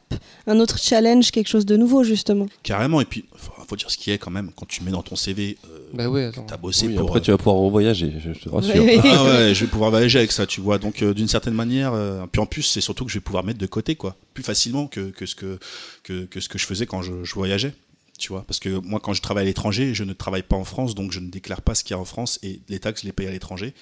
un 0.47 0.59
autre 0.59 0.79
challenge, 0.79 1.31
quelque 1.31 1.49
chose 1.49 1.67
de 1.67 1.77
nouveau 1.77 2.03
justement. 2.03 2.47
Carrément. 2.62 3.01
Et 3.03 3.05
puis, 3.05 3.25
faut 3.69 3.77
dire 3.77 3.91
ce 3.91 3.97
qui 3.97 4.11
est 4.11 4.19
quand 4.19 4.31
même. 4.31 4.51
Quand 4.57 4.67
tu 4.67 4.83
mets 4.83 4.91
dans 4.91 5.03
ton 5.03 5.17
CV, 5.17 5.57
euh, 5.65 5.79
Bah 5.95 6.33
t'as 6.47 6.57
bossé 6.57 6.87
Oui, 6.89 6.95
pour. 6.95 7.07
après, 7.09 7.19
euh, 7.21 7.23
tu 7.23 7.31
vas 7.31 7.39
pouvoir 7.39 7.57
revoyager, 7.57 8.12
je 8.19 8.31
te 8.39 8.49
rassure. 8.49 8.75
Ah 9.05 9.25
ouais, 9.25 9.55
je 9.55 9.65
vais 9.65 9.71
pouvoir 9.71 9.91
voyager 9.91 10.19
avec 10.19 10.33
ça, 10.33 10.47
tu 10.47 10.61
vois. 10.61 10.79
Donc 10.79 11.03
euh, 11.03 11.15
d'une 11.15 11.29
certaine 11.29 11.55
manière, 11.55 11.93
euh, 11.95 12.25
puis 12.31 12.41
en 12.41 12.47
plus 12.47 12.62
c'est 12.62 12.81
surtout 12.81 13.05
que 13.05 13.11
je 13.11 13.17
vais 13.19 13.23
pouvoir 13.23 13.45
mettre 13.45 13.59
de 13.59 13.67
côté 13.67 13.95
quoi, 13.97 14.17
plus 14.35 14.43
facilement 14.45 14.87
que, 14.87 15.11
que 15.11 15.27
ce 15.27 15.35
que, 15.35 15.59
que 16.03 16.25
que 16.25 16.41
ce 16.41 16.49
que 16.49 16.59
je 16.59 16.67
faisais 16.67 16.87
quand 16.87 17.03
je, 17.03 17.25
je 17.25 17.35
voyageais, 17.35 17.75
tu 18.19 18.29
vois. 18.29 18.45
Parce 18.47 18.61
que 18.61 18.69
moi 18.69 19.01
quand 19.01 19.12
je 19.15 19.23
travaille 19.23 19.43
à 19.45 19.47
l'étranger, 19.47 19.95
je 19.95 20.05
ne 20.05 20.12
travaille 20.12 20.43
pas 20.43 20.57
en 20.57 20.65
France, 20.65 20.95
donc 20.95 21.12
je 21.12 21.21
ne 21.21 21.29
déclare 21.31 21.62
pas 21.62 21.75
ce 21.75 21.85
qu'il 21.85 21.95
y 21.95 21.97
a 21.97 22.01
en 22.01 22.05
France 22.05 22.39
et 22.43 22.61
les 22.69 22.79
taxes 22.81 23.03
je 23.03 23.07
les 23.07 23.12
paye 23.12 23.27
à 23.27 23.31
l'étranger. 23.31 23.75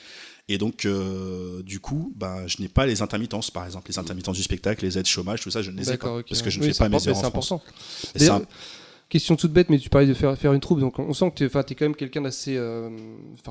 Et 0.48 0.58
donc 0.58 0.84
euh, 0.86 1.62
du 1.62 1.78
coup, 1.78 2.12
ben 2.16 2.42
je 2.48 2.60
n'ai 2.60 2.68
pas 2.68 2.84
les 2.84 3.00
intermittences, 3.00 3.50
par 3.52 3.64
exemple 3.64 3.88
les 3.90 3.98
intermittences 4.00 4.36
du 4.36 4.42
spectacle, 4.42 4.84
les 4.84 4.98
aides 4.98 5.06
chômage, 5.06 5.40
tout 5.40 5.52
ça, 5.52 5.62
je 5.62 5.70
ne 5.70 5.76
les 5.76 5.84
ai 5.84 5.86
pas 5.86 5.92
D'accord, 5.92 6.16
ok. 6.18 6.26
parce 6.28 6.42
que 6.42 6.50
je 6.50 6.58
ne 6.58 6.64
Oui, 6.64 6.72
fais 6.72 6.78
pas 6.78 6.88
mes 6.88 6.96
important, 6.96 7.10
heures 7.10 7.16
en 7.16 7.22
C'est 7.22 7.30
France. 7.30 7.52
important. 7.52 7.72
C'est 8.16 8.28
un- 8.28 8.42
Question 9.12 9.36
toute 9.36 9.52
bête, 9.52 9.68
mais 9.68 9.78
tu 9.78 9.90
parlais 9.90 10.06
de 10.06 10.14
faire, 10.14 10.34
faire 10.38 10.54
une 10.54 10.60
troupe, 10.60 10.80
donc 10.80 10.98
on 10.98 11.12
sent 11.12 11.30
que 11.32 11.44
tu 11.44 11.44
es 11.44 11.76
quand 11.76 11.84
même 11.84 11.94
quelqu'un 11.94 12.22
d'assez 12.22 12.56
euh, 12.56 12.88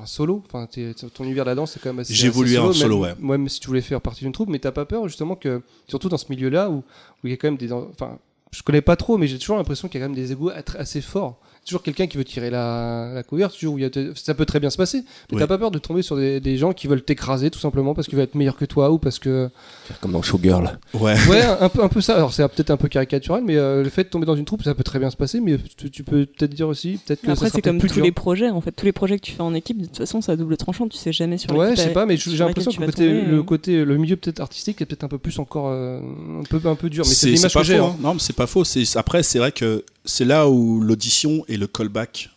solo. 0.06 0.42
Enfin, 0.48 0.68
ton 1.14 1.24
univers 1.24 1.46
de 1.46 1.52
la 1.52 1.56
danse, 1.56 1.74
c'est 1.74 1.80
quand 1.80 1.90
même 1.90 2.00
assez. 2.00 2.16
J'ai 2.16 2.26
évolué 2.26 2.58
en 2.58 2.74
solo, 2.74 3.02
même, 3.02 3.16
ouais. 3.22 3.38
Même 3.38 3.48
si 3.48 3.60
tu 3.60 3.68
voulais 3.68 3.82
faire 3.82 4.02
partie 4.02 4.24
d'une 4.24 4.32
troupe, 4.32 4.50
mais 4.50 4.58
t'as 4.58 4.72
pas 4.72 4.86
peur 4.86 5.08
justement 5.08 5.36
que, 5.36 5.62
surtout 5.88 6.10
dans 6.10 6.18
ce 6.18 6.26
milieu-là 6.32 6.72
où 6.72 6.78
où 6.78 7.28
il 7.28 7.30
y 7.30 7.34
a 7.34 7.38
quand 7.38 7.48
même 7.48 7.58
des. 7.58 7.72
Enfin, 7.72 8.18
je 8.50 8.64
connais 8.64 8.82
pas 8.82 8.96
trop, 8.96 9.20
mais 9.20 9.28
j'ai 9.28 9.38
toujours 9.38 9.58
l'impression 9.58 9.88
qu'il 9.88 10.02
y 10.02 10.04
a 10.04 10.08
quand 10.08 10.12
même 10.12 10.20
des 10.20 10.32
égos 10.32 10.50
assez 10.50 11.00
forts. 11.00 11.40
Toujours 11.66 11.84
quelqu'un 11.84 12.08
qui 12.08 12.18
veut 12.18 12.24
tirer 12.26 12.50
la, 12.50 13.12
la 13.14 13.22
couverture, 13.24 13.72
où 13.74 13.78
il 13.78 13.84
y 13.84 13.86
a 13.86 13.90
ça 14.16 14.34
peut 14.34 14.46
très 14.46 14.60
bien 14.60 14.72
se 14.72 14.78
passer. 14.78 14.98
Mais 15.30 15.36
Oui. 15.36 15.40
t'as 15.40 15.48
pas 15.48 15.60
peur 15.60 15.70
de 15.70 15.78
tomber 15.78 16.02
sur 16.02 16.16
des, 16.18 16.40
des 16.40 16.58
gens 16.58 16.74
qui 16.74 16.88
veulent 16.88 17.04
t'écraser 17.04 17.52
tout 17.52 17.60
simplement 17.60 17.94
parce 17.94 18.08
qu'ils 18.08 18.16
veulent 18.18 18.24
être 18.26 18.34
meilleurs 18.36 18.58
que 18.58 18.66
toi 18.66 18.90
ou 18.92 18.98
parce 18.98 19.20
que. 19.20 19.48
Faire 19.86 20.00
comme 20.00 20.12
dans 20.12 20.24
Showgirl. 20.24 20.80
Ouais. 20.96 21.16
Ouais, 21.30 21.42
un 21.44 21.70
peu, 21.70 21.84
un 21.84 21.88
peu 21.88 22.02
ça. 22.02 22.16
Alors 22.16 22.34
c'est 22.34 22.42
peut-être 22.48 22.72
un 22.72 22.78
peu 22.78 22.88
caricatural, 22.88 23.44
mais 23.46 23.58
euh, 23.58 23.84
le 23.84 23.90
fait 23.90 24.06
de 24.06 24.10
tomber 24.10 24.26
dans 24.26 24.36
une 24.36 24.46
troupe, 24.46 24.64
ça 24.64 24.74
peut 24.74 24.84
très 24.84 24.98
bien 24.98 25.12
se 25.12 25.16
passer. 25.18 25.40
Mais 25.40 25.58
tu, 25.78 25.92
tu 25.92 26.04
peux 26.04 26.26
peut-être 26.26 26.54
dire 26.54 26.68
aussi, 26.68 27.00
peut-être 27.06 27.22
que 27.22 27.28
ça 27.28 27.34
Après, 27.34 27.50
c'est 27.52 27.62
comme 27.62 27.78
tous 27.80 28.00
les 28.02 28.12
projets. 28.12 28.50
En 28.50 28.62
fait, 28.62 28.72
tous 28.72 28.86
les 28.86 28.92
projets 28.92 29.20
que 29.20 29.24
tu 29.26 29.34
fais 29.34 29.42
en 29.44 29.54
équipe, 29.54 29.80
de 29.80 29.86
toute 29.86 29.98
façon, 29.98 30.20
c'est 30.22 30.32
à 30.32 30.36
double 30.36 30.58
tranchant. 30.58 30.88
Tu 30.88 30.98
sais 30.98 31.14
jamais 31.14 31.38
sur 31.38 31.52
Ouais, 31.56 31.76
je 31.76 31.82
sais 31.82 31.94
pas, 31.94 32.06
mais 32.08 32.18
j'ai 32.18 32.36
l'impression 32.38 32.72
que 32.72 32.78
côté, 32.86 33.08
tomber, 33.08 33.22
le 33.22 33.38
euh. 33.38 33.44
côté, 33.44 33.86
le 33.86 33.98
milieu 33.98 34.16
peut-être 34.16 34.40
artistique 34.40 34.82
est 34.82 34.86
peut-être 34.86 35.04
un 35.04 35.08
peu 35.10 35.20
plus 35.20 35.38
encore 35.38 35.68
euh, 35.70 36.00
un 36.40 36.44
peu 36.50 36.60
un 36.68 36.76
peu 36.76 36.90
dur. 36.90 37.04
Mais 37.08 37.14
c'est 37.14 37.30
l'image 37.30 37.54
que 37.54 37.64
j'ai. 37.64 37.78
faux. 37.78 37.84
hein. 37.86 37.94
hein. 37.96 38.00
Non, 38.02 38.14
mais 38.16 38.20
c'est 38.20 38.36
pas 38.36 38.48
faux. 38.48 38.64
C'est 38.64 38.84
après, 38.98 39.22
c'est 39.22 39.38
vrai 39.38 39.52
que 39.52 39.84
c'est 40.06 40.26
là 40.26 40.50
où 40.50 40.82
l'audition 40.82 41.46
et 41.48 41.58
le 41.58 41.68
callback 41.68 42.30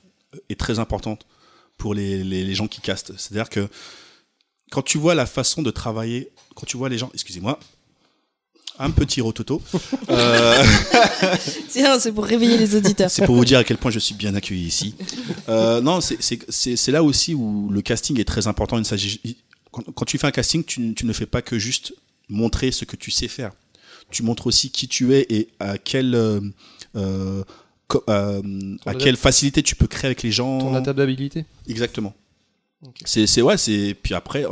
est 0.49 0.59
très 0.59 0.79
importante 0.79 1.27
pour 1.79 1.95
les, 1.95 2.23
les, 2.25 2.45
les 2.45 2.55
gens 2.55 2.67
qui 2.67 2.81
castent. 2.81 3.13
C'est-à-dire 3.17 3.49
que 3.49 3.69
quand 4.71 4.83
tu 4.83 4.99
vois 4.99 5.15
la 5.15 5.27
façon 5.27 5.63
de 5.63 5.71
travailler, 5.71 6.31
quand 6.55 6.67
tu 6.67 6.77
vois 6.77 6.89
les 6.89 6.99
gens, 6.99 7.11
excusez-moi, 7.15 7.59
un 8.79 8.91
petit 8.91 9.21
rototo. 9.21 9.63
Euh, 10.11 10.65
Tiens, 11.69 11.99
c'est 11.99 12.13
pour 12.13 12.25
réveiller 12.25 12.59
les 12.59 12.75
auditeurs. 12.75 13.11
c'est 13.11 13.25
pour 13.25 13.37
vous 13.37 13.45
dire 13.45 13.59
à 13.59 13.65
quel 13.65 13.79
point 13.79 13.91
je 13.91 14.01
suis 14.01 14.15
bien 14.15 14.35
accueilli 14.35 14.67
ici. 14.67 14.95
Euh, 15.49 15.81
non, 15.81 16.01
c'est- 16.01 16.89
là 16.89 17.03
aussi 17.03 17.35
où 17.35 17.71
le 17.71 17.83
casting 17.83 18.19
est 18.19 18.25
très 18.25 18.47
important. 18.47 18.81
Quand, 19.71 20.05
tu 20.05 20.19
fais 20.19 20.27
un 20.27 20.33
casting, 20.33 20.65
tu, 20.65 20.95
tu 20.95 21.07
ne 21.07 21.13
fais 21.13 21.27
pas 21.27 21.43
que 21.43 21.59
juste 21.59 21.95
montrer 22.29 22.73
ce 22.73 22.85
que 22.85 22.97
tu 22.97 23.11
sais 23.11 23.29
faire. 23.29 23.53
Tu 24.11 24.23
montres 24.23 24.47
aussi 24.47 24.71
qui 24.71 24.89
tu 24.89 25.15
es 25.15 25.27
et 25.31 25.49
à 25.61 25.79
quelle, 25.79 26.15
euh, 26.97 27.43
euh, 28.09 28.77
à 28.87 28.95
quelle 28.95 29.17
facilité 29.17 29.63
tu 29.63 29.77
peux 29.77 29.87
créer 29.87 30.07
avec 30.07 30.23
les 30.23 30.33
gens. 30.33 30.59
Ton 30.59 30.75
adaptabilité. 30.75 31.45
Exactement. 31.69 32.15
Ok. 32.87 32.97
C'est 33.07 33.27
c'est 33.27 33.41
ouais, 33.41 33.57
c'est 33.57 33.97
puis 34.03 34.13
après 34.13 34.45
euh, 34.45 34.49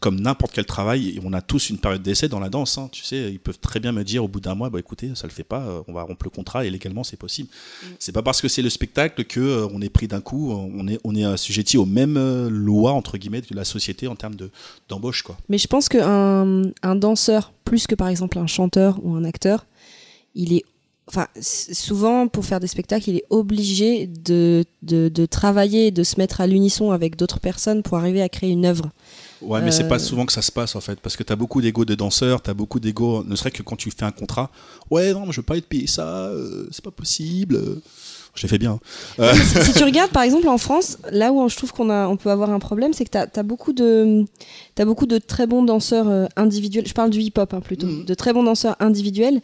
comme 0.00 0.18
n'importe 0.18 0.52
quel 0.52 0.66
travail, 0.66 1.20
on 1.24 1.32
a 1.32 1.40
tous 1.40 1.70
une 1.70 1.78
période 1.78 2.02
d'essai 2.02 2.28
dans 2.28 2.40
la 2.40 2.48
danse. 2.48 2.76
hein. 2.76 2.88
tu 2.90 3.04
sais, 3.04 3.30
ils 3.30 3.38
peuvent 3.38 3.60
très 3.60 3.78
bien 3.78 3.92
me 3.92 4.02
dire 4.02 4.24
au 4.24 4.28
bout 4.28 4.40
d'un 4.40 4.56
mois, 4.56 4.68
bah 4.68 4.80
écoutez, 4.80 5.12
ça 5.14 5.28
le 5.28 5.32
fait 5.32 5.44
pas, 5.44 5.84
on 5.86 5.92
va 5.92 6.02
rompre 6.02 6.24
le 6.24 6.30
contrat 6.30 6.64
et 6.64 6.70
légalement 6.70 7.04
c'est 7.04 7.16
possible. 7.16 7.48
C'est 8.00 8.10
pas 8.10 8.22
parce 8.22 8.40
que 8.40 8.48
c'est 8.48 8.62
le 8.62 8.70
spectacle 8.70 9.24
que 9.24 9.38
euh, 9.38 9.68
on 9.72 9.80
est 9.80 9.90
pris 9.90 10.08
d'un 10.08 10.20
coup, 10.20 10.50
on 10.50 10.88
est 10.88 10.98
on 11.04 11.14
est 11.14 11.22
assujetti 11.22 11.78
aux 11.78 11.86
mêmes 11.86 12.16
euh, 12.16 12.48
lois 12.50 12.92
entre 12.92 13.16
guillemets 13.16 13.42
de 13.42 13.54
la 13.54 13.64
société 13.64 14.08
en 14.08 14.16
termes 14.16 14.34
de 14.34 14.50
d'embauche 14.88 15.22
quoi. 15.22 15.36
Mais 15.48 15.58
je 15.58 15.68
pense 15.68 15.88
qu'un 15.88 16.62
un 16.82 16.96
danseur, 16.96 17.52
plus 17.64 17.86
que 17.86 17.94
par 17.94 18.08
exemple 18.08 18.38
un 18.38 18.48
chanteur 18.48 18.98
ou 19.04 19.14
un 19.14 19.22
acteur, 19.22 19.66
il 20.34 20.52
est. 20.52 20.64
Enfin, 21.08 21.26
souvent, 21.40 22.28
pour 22.28 22.44
faire 22.44 22.60
des 22.60 22.66
spectacles, 22.66 23.08
il 23.10 23.16
est 23.16 23.24
obligé 23.30 24.06
de, 24.06 24.64
de, 24.82 25.08
de 25.08 25.26
travailler, 25.26 25.90
de 25.90 26.02
se 26.02 26.16
mettre 26.18 26.40
à 26.42 26.46
l'unisson 26.46 26.90
avec 26.90 27.16
d'autres 27.16 27.40
personnes 27.40 27.82
pour 27.82 27.96
arriver 27.96 28.20
à 28.22 28.28
créer 28.28 28.50
une 28.50 28.66
œuvre. 28.66 28.90
Ouais, 29.40 29.62
mais 29.62 29.70
c'est 29.70 29.84
Euh. 29.84 29.88
pas 29.88 29.98
souvent 29.98 30.26
que 30.26 30.32
ça 30.32 30.42
se 30.42 30.52
passe 30.52 30.74
en 30.76 30.80
fait, 30.80 30.98
parce 31.00 31.16
que 31.16 31.22
t'as 31.22 31.36
beaucoup 31.36 31.60
d'ego 31.62 31.84
de 31.84 31.94
danseurs, 31.94 32.42
t'as 32.42 32.54
beaucoup 32.54 32.80
d'ego, 32.80 33.24
ne 33.24 33.36
serait 33.36 33.50
que 33.52 33.62
quand 33.62 33.76
tu 33.76 33.90
fais 33.90 34.04
un 34.04 34.10
contrat. 34.10 34.50
Ouais, 34.90 35.12
non, 35.14 35.30
je 35.30 35.40
veux 35.40 35.44
pas 35.44 35.56
être 35.56 35.66
payé 35.68 35.86
ça, 35.86 36.26
euh, 36.26 36.66
c'est 36.72 36.84
pas 36.84 36.90
possible. 36.90 37.56
euh. 37.56 37.80
Je 38.34 38.42
l'ai 38.42 38.48
fait 38.48 38.58
bien. 38.58 38.78
hein. 39.18 39.32
si, 39.34 39.64
si 39.64 39.72
tu 39.72 39.84
regardes 39.84 40.10
par 40.12 40.22
exemple 40.22 40.48
en 40.48 40.58
France, 40.58 40.98
là 41.10 41.32
où 41.32 41.48
je 41.48 41.56
trouve 41.56 41.72
qu'on 41.72 41.88
a, 41.90 42.06
on 42.06 42.16
peut 42.16 42.30
avoir 42.30 42.50
un 42.50 42.58
problème, 42.58 42.92
c'est 42.92 43.04
que 43.04 43.10
tu 43.10 43.16
as, 43.40 43.42
beaucoup 43.42 43.72
de, 43.72 44.24
t'as 44.74 44.84
beaucoup 44.84 45.06
de 45.06 45.18
très 45.18 45.46
bons 45.46 45.62
danseurs 45.62 46.08
euh, 46.08 46.26
individuels. 46.36 46.86
Je 46.86 46.92
parle 46.94 47.10
du 47.10 47.20
hip-hop 47.20 47.54
hein, 47.54 47.60
plutôt, 47.60 47.86
Mhm. 47.86 48.04
de 48.04 48.14
très 48.14 48.32
bons 48.32 48.42
danseurs 48.44 48.76
individuels. 48.80 49.40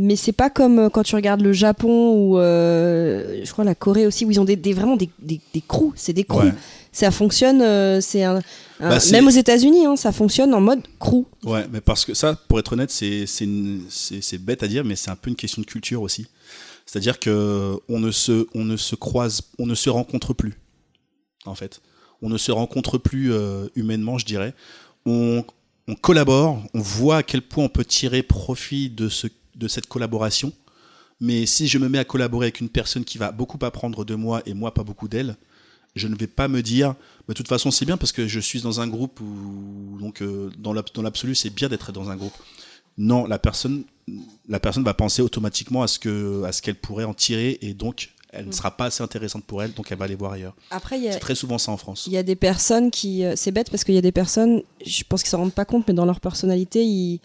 Mais 0.00 0.14
c'est 0.14 0.30
pas 0.32 0.48
comme 0.48 0.78
euh, 0.78 0.88
quand 0.90 1.02
tu 1.02 1.16
regardes 1.16 1.40
le 1.40 1.52
Japon 1.52 2.12
ou 2.14 2.38
euh, 2.38 3.40
je 3.44 3.50
crois 3.50 3.64
la 3.64 3.74
Corée 3.74 4.06
aussi 4.06 4.24
où 4.24 4.30
ils 4.30 4.38
ont 4.40 4.44
des, 4.44 4.54
des- 4.54 4.72
vraiment 4.72 4.94
des, 4.96 5.10
des, 5.18 5.40
des 5.52 5.60
crews, 5.60 5.92
c'est 5.96 6.12
des 6.12 6.22
crews. 6.22 6.44
Ouais. 6.44 6.54
Ça 6.92 7.10
fonctionne, 7.10 7.60
euh, 7.62 8.00
c'est 8.00 8.22
un, 8.22 8.36
un- 8.36 8.40
Bah, 8.90 9.00
c'est- 9.00 9.10
même 9.10 9.26
aux 9.26 9.30
États-Unis, 9.30 9.86
hein, 9.86 9.96
ça 9.96 10.12
fonctionne 10.12 10.54
en 10.54 10.60
mode 10.60 10.82
crew. 11.00 11.24
Ouais, 11.44 11.66
mais 11.72 11.80
parce 11.80 12.04
que 12.04 12.14
ça, 12.14 12.34
pour 12.48 12.60
être 12.60 12.74
honnête, 12.74 12.92
c'est 12.92 13.26
c'est 13.26 13.42
une- 13.44 13.82
c'est 13.88 14.20
c'est 14.22 14.38
bête 14.38 14.62
à 14.62 14.68
dire, 14.68 14.84
mais 14.84 14.94
c'est 14.94 15.10
un 15.10 15.16
peu 15.16 15.30
une 15.30 15.36
question 15.36 15.62
de 15.62 15.66
culture 15.66 16.00
aussi. 16.02 16.26
C'est-à-dire 16.86 17.18
que 17.18 17.74
on 17.88 17.98
ne 17.98 18.12
se 18.12 18.46
on 18.54 18.64
ne 18.64 18.76
se 18.76 18.94
croise, 18.94 19.42
on 19.58 19.66
ne 19.66 19.74
se 19.74 19.90
rencontre 19.90 20.32
plus. 20.32 20.54
En 21.44 21.56
fait, 21.56 21.80
on 22.22 22.28
ne 22.28 22.38
se 22.38 22.52
rencontre 22.52 22.98
plus 22.98 23.32
euh, 23.32 23.66
humainement, 23.74 24.16
je 24.16 24.24
dirais. 24.26 24.54
On 25.06 25.44
on 25.88 25.94
collabore, 25.96 26.62
on 26.72 26.80
voit 26.80 27.16
à 27.16 27.22
quel 27.24 27.42
point 27.42 27.64
on 27.64 27.68
peut 27.68 27.84
tirer 27.84 28.22
profit 28.22 28.90
de 28.90 29.08
ce 29.08 29.26
de 29.58 29.68
cette 29.68 29.86
collaboration. 29.86 30.52
Mais 31.20 31.46
si 31.46 31.66
je 31.66 31.78
me 31.78 31.88
mets 31.88 31.98
à 31.98 32.04
collaborer 32.04 32.46
avec 32.46 32.60
une 32.60 32.68
personne 32.68 33.04
qui 33.04 33.18
va 33.18 33.32
beaucoup 33.32 33.58
apprendre 33.62 34.04
de 34.04 34.14
moi 34.14 34.40
et 34.46 34.54
moi 34.54 34.72
pas 34.72 34.84
beaucoup 34.84 35.08
d'elle, 35.08 35.36
je 35.96 36.06
ne 36.06 36.14
vais 36.14 36.28
pas 36.28 36.46
me 36.48 36.62
dire, 36.62 36.94
de 37.28 37.32
toute 37.34 37.48
façon 37.48 37.70
c'est 37.72 37.84
bien 37.84 37.96
parce 37.96 38.12
que 38.12 38.28
je 38.28 38.38
suis 38.38 38.60
dans 38.60 38.80
un 38.80 38.86
groupe 38.86 39.20
où 39.20 39.96
donc 39.98 40.22
euh, 40.22 40.50
dans 40.58 40.72
l'ab- 40.72 40.92
dans 40.94 41.02
l'absolu 41.02 41.34
c'est 41.34 41.50
bien 41.50 41.68
d'être 41.68 41.90
dans 41.92 42.08
un 42.08 42.16
groupe. 42.16 42.34
non, 42.98 43.26
la 43.26 43.38
personne, 43.40 43.82
la 44.48 44.60
personne 44.60 44.84
va 44.84 44.94
penser 44.94 45.22
automatiquement 45.22 45.82
à 45.82 45.88
ce 45.88 45.98
que, 45.98 46.44
à 46.44 46.52
ce 46.52 46.62
qu'elle 46.62 46.76
pourrait 46.76 47.04
en 47.04 47.14
tirer 47.14 47.58
et 47.62 47.74
donc 47.74 48.10
elle 48.30 48.46
ne 48.46 48.52
sera 48.52 48.76
pas 48.76 48.84
assez 48.86 49.02
intéressante 49.02 49.42
pour 49.44 49.62
elle, 49.62 49.72
donc 49.72 49.90
elle 49.90 49.96
va 49.98 50.04
aller 50.04 50.14
voir 50.14 50.32
ailleurs. 50.32 50.54
Après, 50.70 51.00
C'est 51.00 51.18
très 51.18 51.34
souvent 51.34 51.56
ça 51.56 51.72
en 51.72 51.78
France. 51.78 52.04
il 52.06 52.12
y 52.12 52.18
a 52.18 52.22
des 52.22 52.36
personnes 52.36 52.90
qui. 52.90 53.24
euh, 53.24 53.32
C'est 53.36 53.50
bête 53.52 53.70
parce 53.70 53.84
qu'il 53.84 53.94
y 53.94 53.98
a 53.98 54.02
des 54.02 54.12
personnes, 54.12 54.62
je 54.84 55.02
pense 55.08 55.22
qu'ils 55.22 55.30
s'en 55.30 55.38
rendent 55.38 55.54
pas 55.54 55.64
compte, 55.64 55.88
mais 55.88 55.94
dans 55.94 56.04
leur 56.04 56.20
personnalité, 56.20 56.84
ils, 56.84 57.20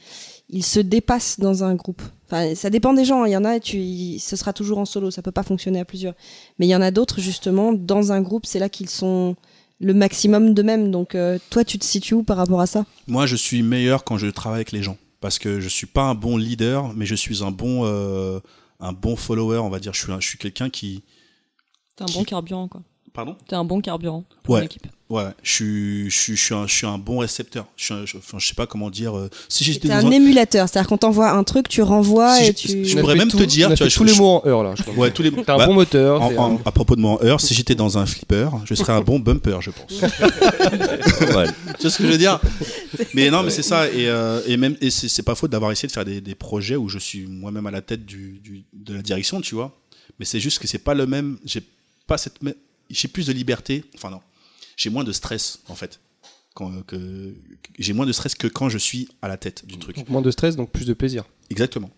ils 0.50 0.64
se 0.64 0.80
dépassent 0.80 1.40
dans 1.42 1.66
un 1.66 1.76
groupe. 1.76 2.02
Enfin, 2.34 2.56
ça 2.56 2.70
dépend 2.72 2.94
des 2.94 3.06
gens. 3.06 3.26
Il 3.26 3.32
y 3.32 3.38
en 3.38 3.46
a, 3.46 3.60
tu, 3.60 3.78
il- 3.78 4.20
ce 4.20 4.36
sera 4.36 4.54
toujours 4.54 4.80
en 4.80 4.86
solo, 4.86 5.12
ça 5.12 5.22
peut 5.22 5.32
pas 5.32 5.44
fonctionner 5.44 5.80
à 5.80 5.86
plusieurs. 5.86 6.16
Mais 6.58 6.66
il 6.66 6.70
y 6.70 6.76
en 6.76 6.82
a 6.82 6.90
d'autres, 6.90 7.22
justement, 7.22 7.74
dans 7.74 8.12
un 8.12 8.22
groupe, 8.22 8.46
c'est 8.48 8.58
là 8.60 8.70
qu'ils 8.70 8.90
sont 8.90 9.36
le 9.80 9.94
maximum 9.94 10.54
d'eux-mêmes. 10.56 10.90
Donc, 10.90 11.14
euh, 11.14 11.38
toi, 11.52 11.64
tu 11.64 11.78
te 11.78 11.86
situes 11.86 12.16
où 12.16 12.24
par 12.24 12.38
rapport 12.38 12.60
à 12.62 12.66
ça? 12.66 12.86
Moi, 13.08 13.28
je 13.28 13.36
suis 13.36 13.62
meilleur 13.62 14.04
quand 14.04 14.18
je 14.18 14.28
travaille 14.28 14.58
avec 14.58 14.72
les 14.72 14.82
gens. 14.82 14.98
Parce 15.22 15.38
que 15.40 15.60
je 15.60 15.70
suis 15.70 15.86
pas 15.88 16.04
un 16.04 16.16
bon 16.16 16.36
leader, 16.38 16.92
mais 16.96 17.06
je 17.06 17.16
suis 17.16 17.44
un 17.44 17.52
bon, 17.52 17.86
euh, 17.86 18.40
un 18.80 18.94
bon 18.94 19.16
follower, 19.16 19.60
on 19.60 19.70
va 19.70 19.80
dire. 19.80 19.94
Je 19.94 20.02
suis, 20.02 20.12
je 20.20 20.28
suis 20.28 20.38
quelqu'un 20.40 20.70
qui. 20.70 21.04
T'es 21.96 22.04
un 22.04 22.14
bon 22.14 22.24
carburant, 22.24 22.68
quoi. 22.68 22.82
Pardon? 23.14 23.38
T'es 23.48 23.56
un 23.56 23.64
bon 23.64 23.80
carburant 23.80 24.24
pour 24.42 24.56
Ouais. 24.56 24.62
l'équipe. 24.62 24.88
Ouais, 25.14 25.26
je 25.44 25.52
suis, 25.52 26.10
je 26.10 26.18
suis, 26.18 26.36
je 26.36 26.42
suis, 26.44 26.54
un, 26.56 26.66
je 26.66 26.74
suis 26.74 26.88
un 26.88 26.98
bon 26.98 27.20
récepteur. 27.20 27.68
Je, 27.78 27.94
un- 27.94 28.06
je, 28.06 28.18
sais 28.48 28.56
pas 28.56 28.66
comment 28.66 28.90
dire. 28.90 29.16
euh, 29.16 29.30
si 29.48 29.64
j'étais 29.64 29.92
un 29.92 30.04
un. 30.04 30.10
émulateur, 30.12 30.68
c'est-à-dire 30.68 30.90
qu'on 30.90 30.98
t'envoie 30.98 31.30
un 31.30 31.44
truc, 31.44 31.70
tu 31.70 31.84
renvoies 31.84 32.36
Si 32.38 32.46
et 32.46 32.54
tu. 32.56 32.84
je 32.84 32.98
pourrais 32.98 33.14
même 33.16 33.28
tout- 33.30 33.38
te 33.38 33.44
dire, 33.44 33.70
tu 33.76 33.84
vois, 33.84 33.92
tous 33.92 34.04
les 34.06 34.16
mots 34.16 34.42
en 34.44 34.48
heure 34.48 34.64
là. 34.64 34.74
je 34.76 34.82
crois. 34.82 34.96
Ouais, 34.96 35.12
tous 35.12 35.22
les. 35.22 35.32
T'as 35.32 35.54
un 35.54 35.58
bah, 35.60 35.68
bon 35.68 35.76
moteur. 35.76 36.20
en- 36.20 36.30
t'es 36.30 36.38
en- 36.38 36.56
un- 36.56 36.60
à 36.66 36.72
propos 36.72 36.96
de 36.96 37.02
moi 37.02 37.12
en 37.22 37.24
heure, 37.26 37.40
si 37.42 37.54
j'étais 37.54 37.76
dans 37.76 37.98
un 38.00 38.08
flipper, 38.08 38.50
je 38.66 38.74
serais 38.74 38.94
un 38.94 39.02
bon 39.02 39.20
bumper, 39.20 39.60
je 39.62 39.70
pense. 39.70 40.02
Ouais. 41.36 41.46
tu 41.76 41.82
vois 41.84 41.90
ce 41.92 41.98
que 41.98 42.06
je 42.06 42.12
veux 42.12 42.18
dire? 42.18 42.40
Mais 43.14 43.30
non, 43.30 43.44
mais 43.44 43.50
c'est 43.52 43.64
ça. 43.64 43.88
Et, 43.90 44.08
euh, 44.08 44.42
et 44.48 44.58
même, 44.58 44.76
et 44.82 44.90
c'est 44.90 45.22
pas 45.24 45.36
faute 45.36 45.52
d'avoir 45.52 45.72
essayé 45.72 45.88
de 45.88 45.92
faire 45.94 46.06
des, 46.06 46.22
des 46.22 46.36
projets 46.36 46.76
où 46.76 46.90
je 46.90 46.98
suis 47.00 47.26
moi-même 47.28 47.66
à 47.68 47.72
la 47.72 47.82
tête 47.82 48.06
du, 48.06 48.40
du- 48.44 48.64
de 48.74 48.94
la 48.96 49.02
direction, 49.02 49.42
tu 49.42 49.54
vois. 49.56 49.76
Mais 50.20 50.26
c'est 50.26 50.40
juste 50.40 50.60
que 50.60 50.68
c'est 50.68 50.78
pas 50.80 50.94
le 50.94 51.06
même. 51.06 51.38
J'ai 51.46 51.62
pas 52.08 52.18
cette. 52.18 52.36
J'ai 52.90 53.08
plus 53.08 53.28
de 53.28 53.34
liberté. 53.34 53.84
Enfin 53.96 54.10
non, 54.10 54.20
j'ai 54.84 54.90
moins 54.90 55.04
de 55.04 55.12
stress 55.12 55.60
en 55.70 55.76
fait. 55.76 56.00
Quand, 56.56 56.70
que, 56.84 56.96
que- 56.96 57.72
j'ai 57.80 57.94
moins 57.94 58.06
de 58.06 58.12
stress 58.12 58.36
que 58.36 58.48
quand 58.48 58.70
je 58.70 58.78
suis 58.78 59.08
à 59.22 59.28
la 59.28 59.38
tête 59.38 59.66
du 59.66 59.78
truc. 59.80 59.96
Donc 59.96 60.10
moins 60.10 60.22
de 60.22 60.30
stress, 60.30 60.56
donc 60.56 60.72
plus 60.72 60.86
de 60.86 60.94
plaisir. 60.94 61.24
Exactement. 61.50 61.90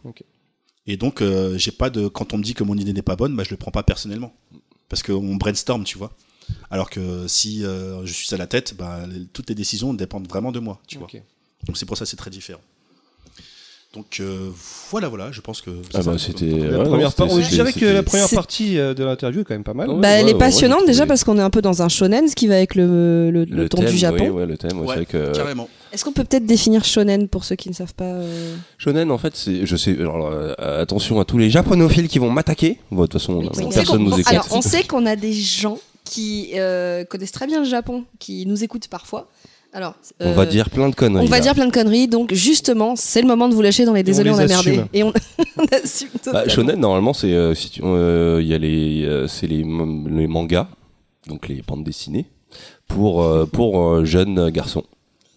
Et 0.87 0.97
donc, 0.97 1.21
euh, 1.21 1.57
j'ai 1.57 1.71
pas 1.71 1.89
de. 1.89 2.07
Quand 2.07 2.33
on 2.33 2.37
me 2.37 2.43
dit 2.43 2.53
que 2.53 2.63
mon 2.63 2.77
idée 2.77 2.93
n'est 2.93 3.01
pas 3.01 3.15
bonne, 3.15 3.35
bah, 3.35 3.43
je 3.43 3.49
le 3.49 3.57
prends 3.57 3.71
pas 3.71 3.81
personnellement. 3.83 4.33
Parce 4.87 5.01
qu'on 5.01 5.35
brainstorm, 5.35 5.83
tu 5.83 5.97
vois. 5.97 6.15
Alors 6.69 6.91
que 6.91 7.27
si 7.27 7.65
euh, 7.65 8.05
je 8.05 8.13
suis 8.13 8.33
à 8.35 8.37
la 8.37 8.45
tête, 8.45 8.75
bah, 8.77 9.05
toutes 9.33 9.49
les 9.49 9.55
décisions 9.55 9.93
dépendent 9.95 10.27
vraiment 10.29 10.51
de 10.51 10.59
moi, 10.59 10.79
tu 10.87 10.97
vois. 10.99 11.07
Donc 11.65 11.75
c'est 11.77 11.85
pour 11.87 11.97
ça 11.97 12.05
que 12.05 12.09
c'est 12.11 12.17
très 12.17 12.29
différent. 12.29 12.61
Donc 13.95 14.17
euh, 14.19 14.49
voilà, 14.91 15.07
voilà, 15.07 15.31
je 15.31 15.39
pense 15.39 15.61
que. 15.61 15.71
Ah 15.93 16.01
bah, 16.03 16.15
c'était. 16.17 16.45
La 16.47 16.79
ouais, 16.79 16.83
première 16.83 17.11
non, 17.17 17.25
que 17.71 17.85
la 17.85 18.03
première 18.03 18.29
partie 18.29 18.77
euh, 18.77 18.93
de 18.93 19.03
l'interview 19.05 19.41
est 19.41 19.43
quand 19.45 19.53
même 19.53 19.63
pas 19.63 19.73
mal. 19.73 19.89
Ouais, 19.89 19.99
Bah, 20.01 20.09
elle 20.09 20.25
ouais, 20.25 20.31
est 20.31 20.33
ouais, 20.33 20.39
passionnante 20.39 20.85
déjà 20.85 20.99
trouvé- 21.03 21.07
parce 21.07 21.23
qu'on 21.23 21.37
est 21.37 21.41
un 21.41 21.49
peu 21.49 21.61
dans 21.61 21.81
un 21.81 21.87
shonen, 21.87 22.27
ce 22.27 22.35
qui 22.35 22.47
va 22.47 22.55
avec 22.55 22.75
le, 22.75 23.31
le, 23.31 23.45
le 23.45 23.69
temps 23.69 23.77
thème, 23.77 23.89
du 23.89 23.97
Japon. 23.97 24.23
Oui, 24.25 24.29
ouais, 24.29 24.45
le 24.45 24.57
thème, 24.57 24.79
ouais, 24.79 24.85
Ouais, 24.85 24.87
c'est 25.09 25.17
vrai 25.17 25.31
que. 25.31 25.35
Carrément. 25.37 25.69
Est-ce 25.93 26.03
qu'on 26.03 26.11
peut 26.11 26.25
peut-être 26.25 26.45
définir 26.45 26.83
shonen 26.83 27.29
pour 27.29 27.45
ceux 27.45 27.55
qui 27.55 27.69
ne 27.69 27.73
savent 27.73 27.93
pas 27.93 28.03
euh, 28.03 28.55
Shonen, 28.77 29.09
en 29.11 29.17
fait, 29.17 29.33
c'est, 29.35 29.65
je 29.65 29.75
sais, 29.77 29.97
alors, 29.97 30.27
euh, 30.27 30.53
attention 30.81 31.21
à 31.21 31.25
tous 31.25 31.37
les 31.37 31.49
japonophiles 31.49 32.09
qui 32.09 32.19
vont 32.19 32.29
m'attaquer. 32.29 32.79
Bon, 32.91 33.03
de 33.03 33.07
toute 33.07 33.13
façon, 33.21 33.35
Oui, 33.35 33.47
on 33.49 33.71
sait 33.71 33.77
personne 33.79 33.97
qu'on- 33.99 34.03
nous 34.03 34.19
écoute. 34.19 34.27
Alors, 34.33 34.47
on 34.51 34.61
sait 34.61 34.83
qu'on 34.83 35.05
a 35.05 35.15
des 35.15 35.31
gens 35.31 35.79
qui 36.03 36.51
connaissent 37.09 37.31
très 37.31 37.47
bien 37.47 37.59
le 37.59 37.65
Japon, 37.69 38.03
qui 38.19 38.45
nous 38.45 38.61
écoutent 38.63 38.89
parfois. 38.89 39.29
Alors, 39.75 39.93
on 40.21 40.31
va 40.31 40.43
euh, 40.43 40.45
dire 40.45 40.69
plein 40.69 40.87
de 40.87 40.95
conneries. 40.95 41.25
on 41.25 41.29
va 41.29 41.35
là. 41.35 41.41
dire 41.43 41.53
plein 41.53 41.65
de 41.67 41.71
conneries, 41.73 42.07
donc 42.07 42.33
justement, 42.33 42.95
c'est 42.95 43.21
le 43.21 43.27
moment 43.27 43.49
de 43.49 43.53
vous 43.53 43.61
lâcher 43.61 43.83
dans 43.83 43.91
les 43.91 44.03
désolés, 44.03 44.31
on, 44.31 44.37
les 44.37 44.43
a 44.43 44.47
merdé. 44.47 44.81
Et 44.93 45.03
on, 45.03 45.11
on 45.57 45.65
assume 45.65 46.07
Bah, 46.31 46.47
shonen, 46.47 46.79
normalement, 46.79 47.11
c'est, 47.11 47.33
euh, 47.33 47.53
si 47.53 47.69
tu- 47.69 47.81
euh, 47.83 48.39
il 48.41 48.47
y 48.47 48.53
a 48.53 48.57
les, 48.57 49.03
euh, 49.03 49.27
c'est 49.27 49.47
les, 49.47 49.65
les 49.65 50.27
mangas, 50.27 50.69
donc 51.27 51.49
les 51.49 51.61
bandes 51.61 51.83
dessinées, 51.83 52.25
pour, 52.87 53.21
euh, 53.21 53.45
pour 53.45 53.81
euh, 53.83 54.05
jeunes 54.05 54.49
garçons. 54.49 54.85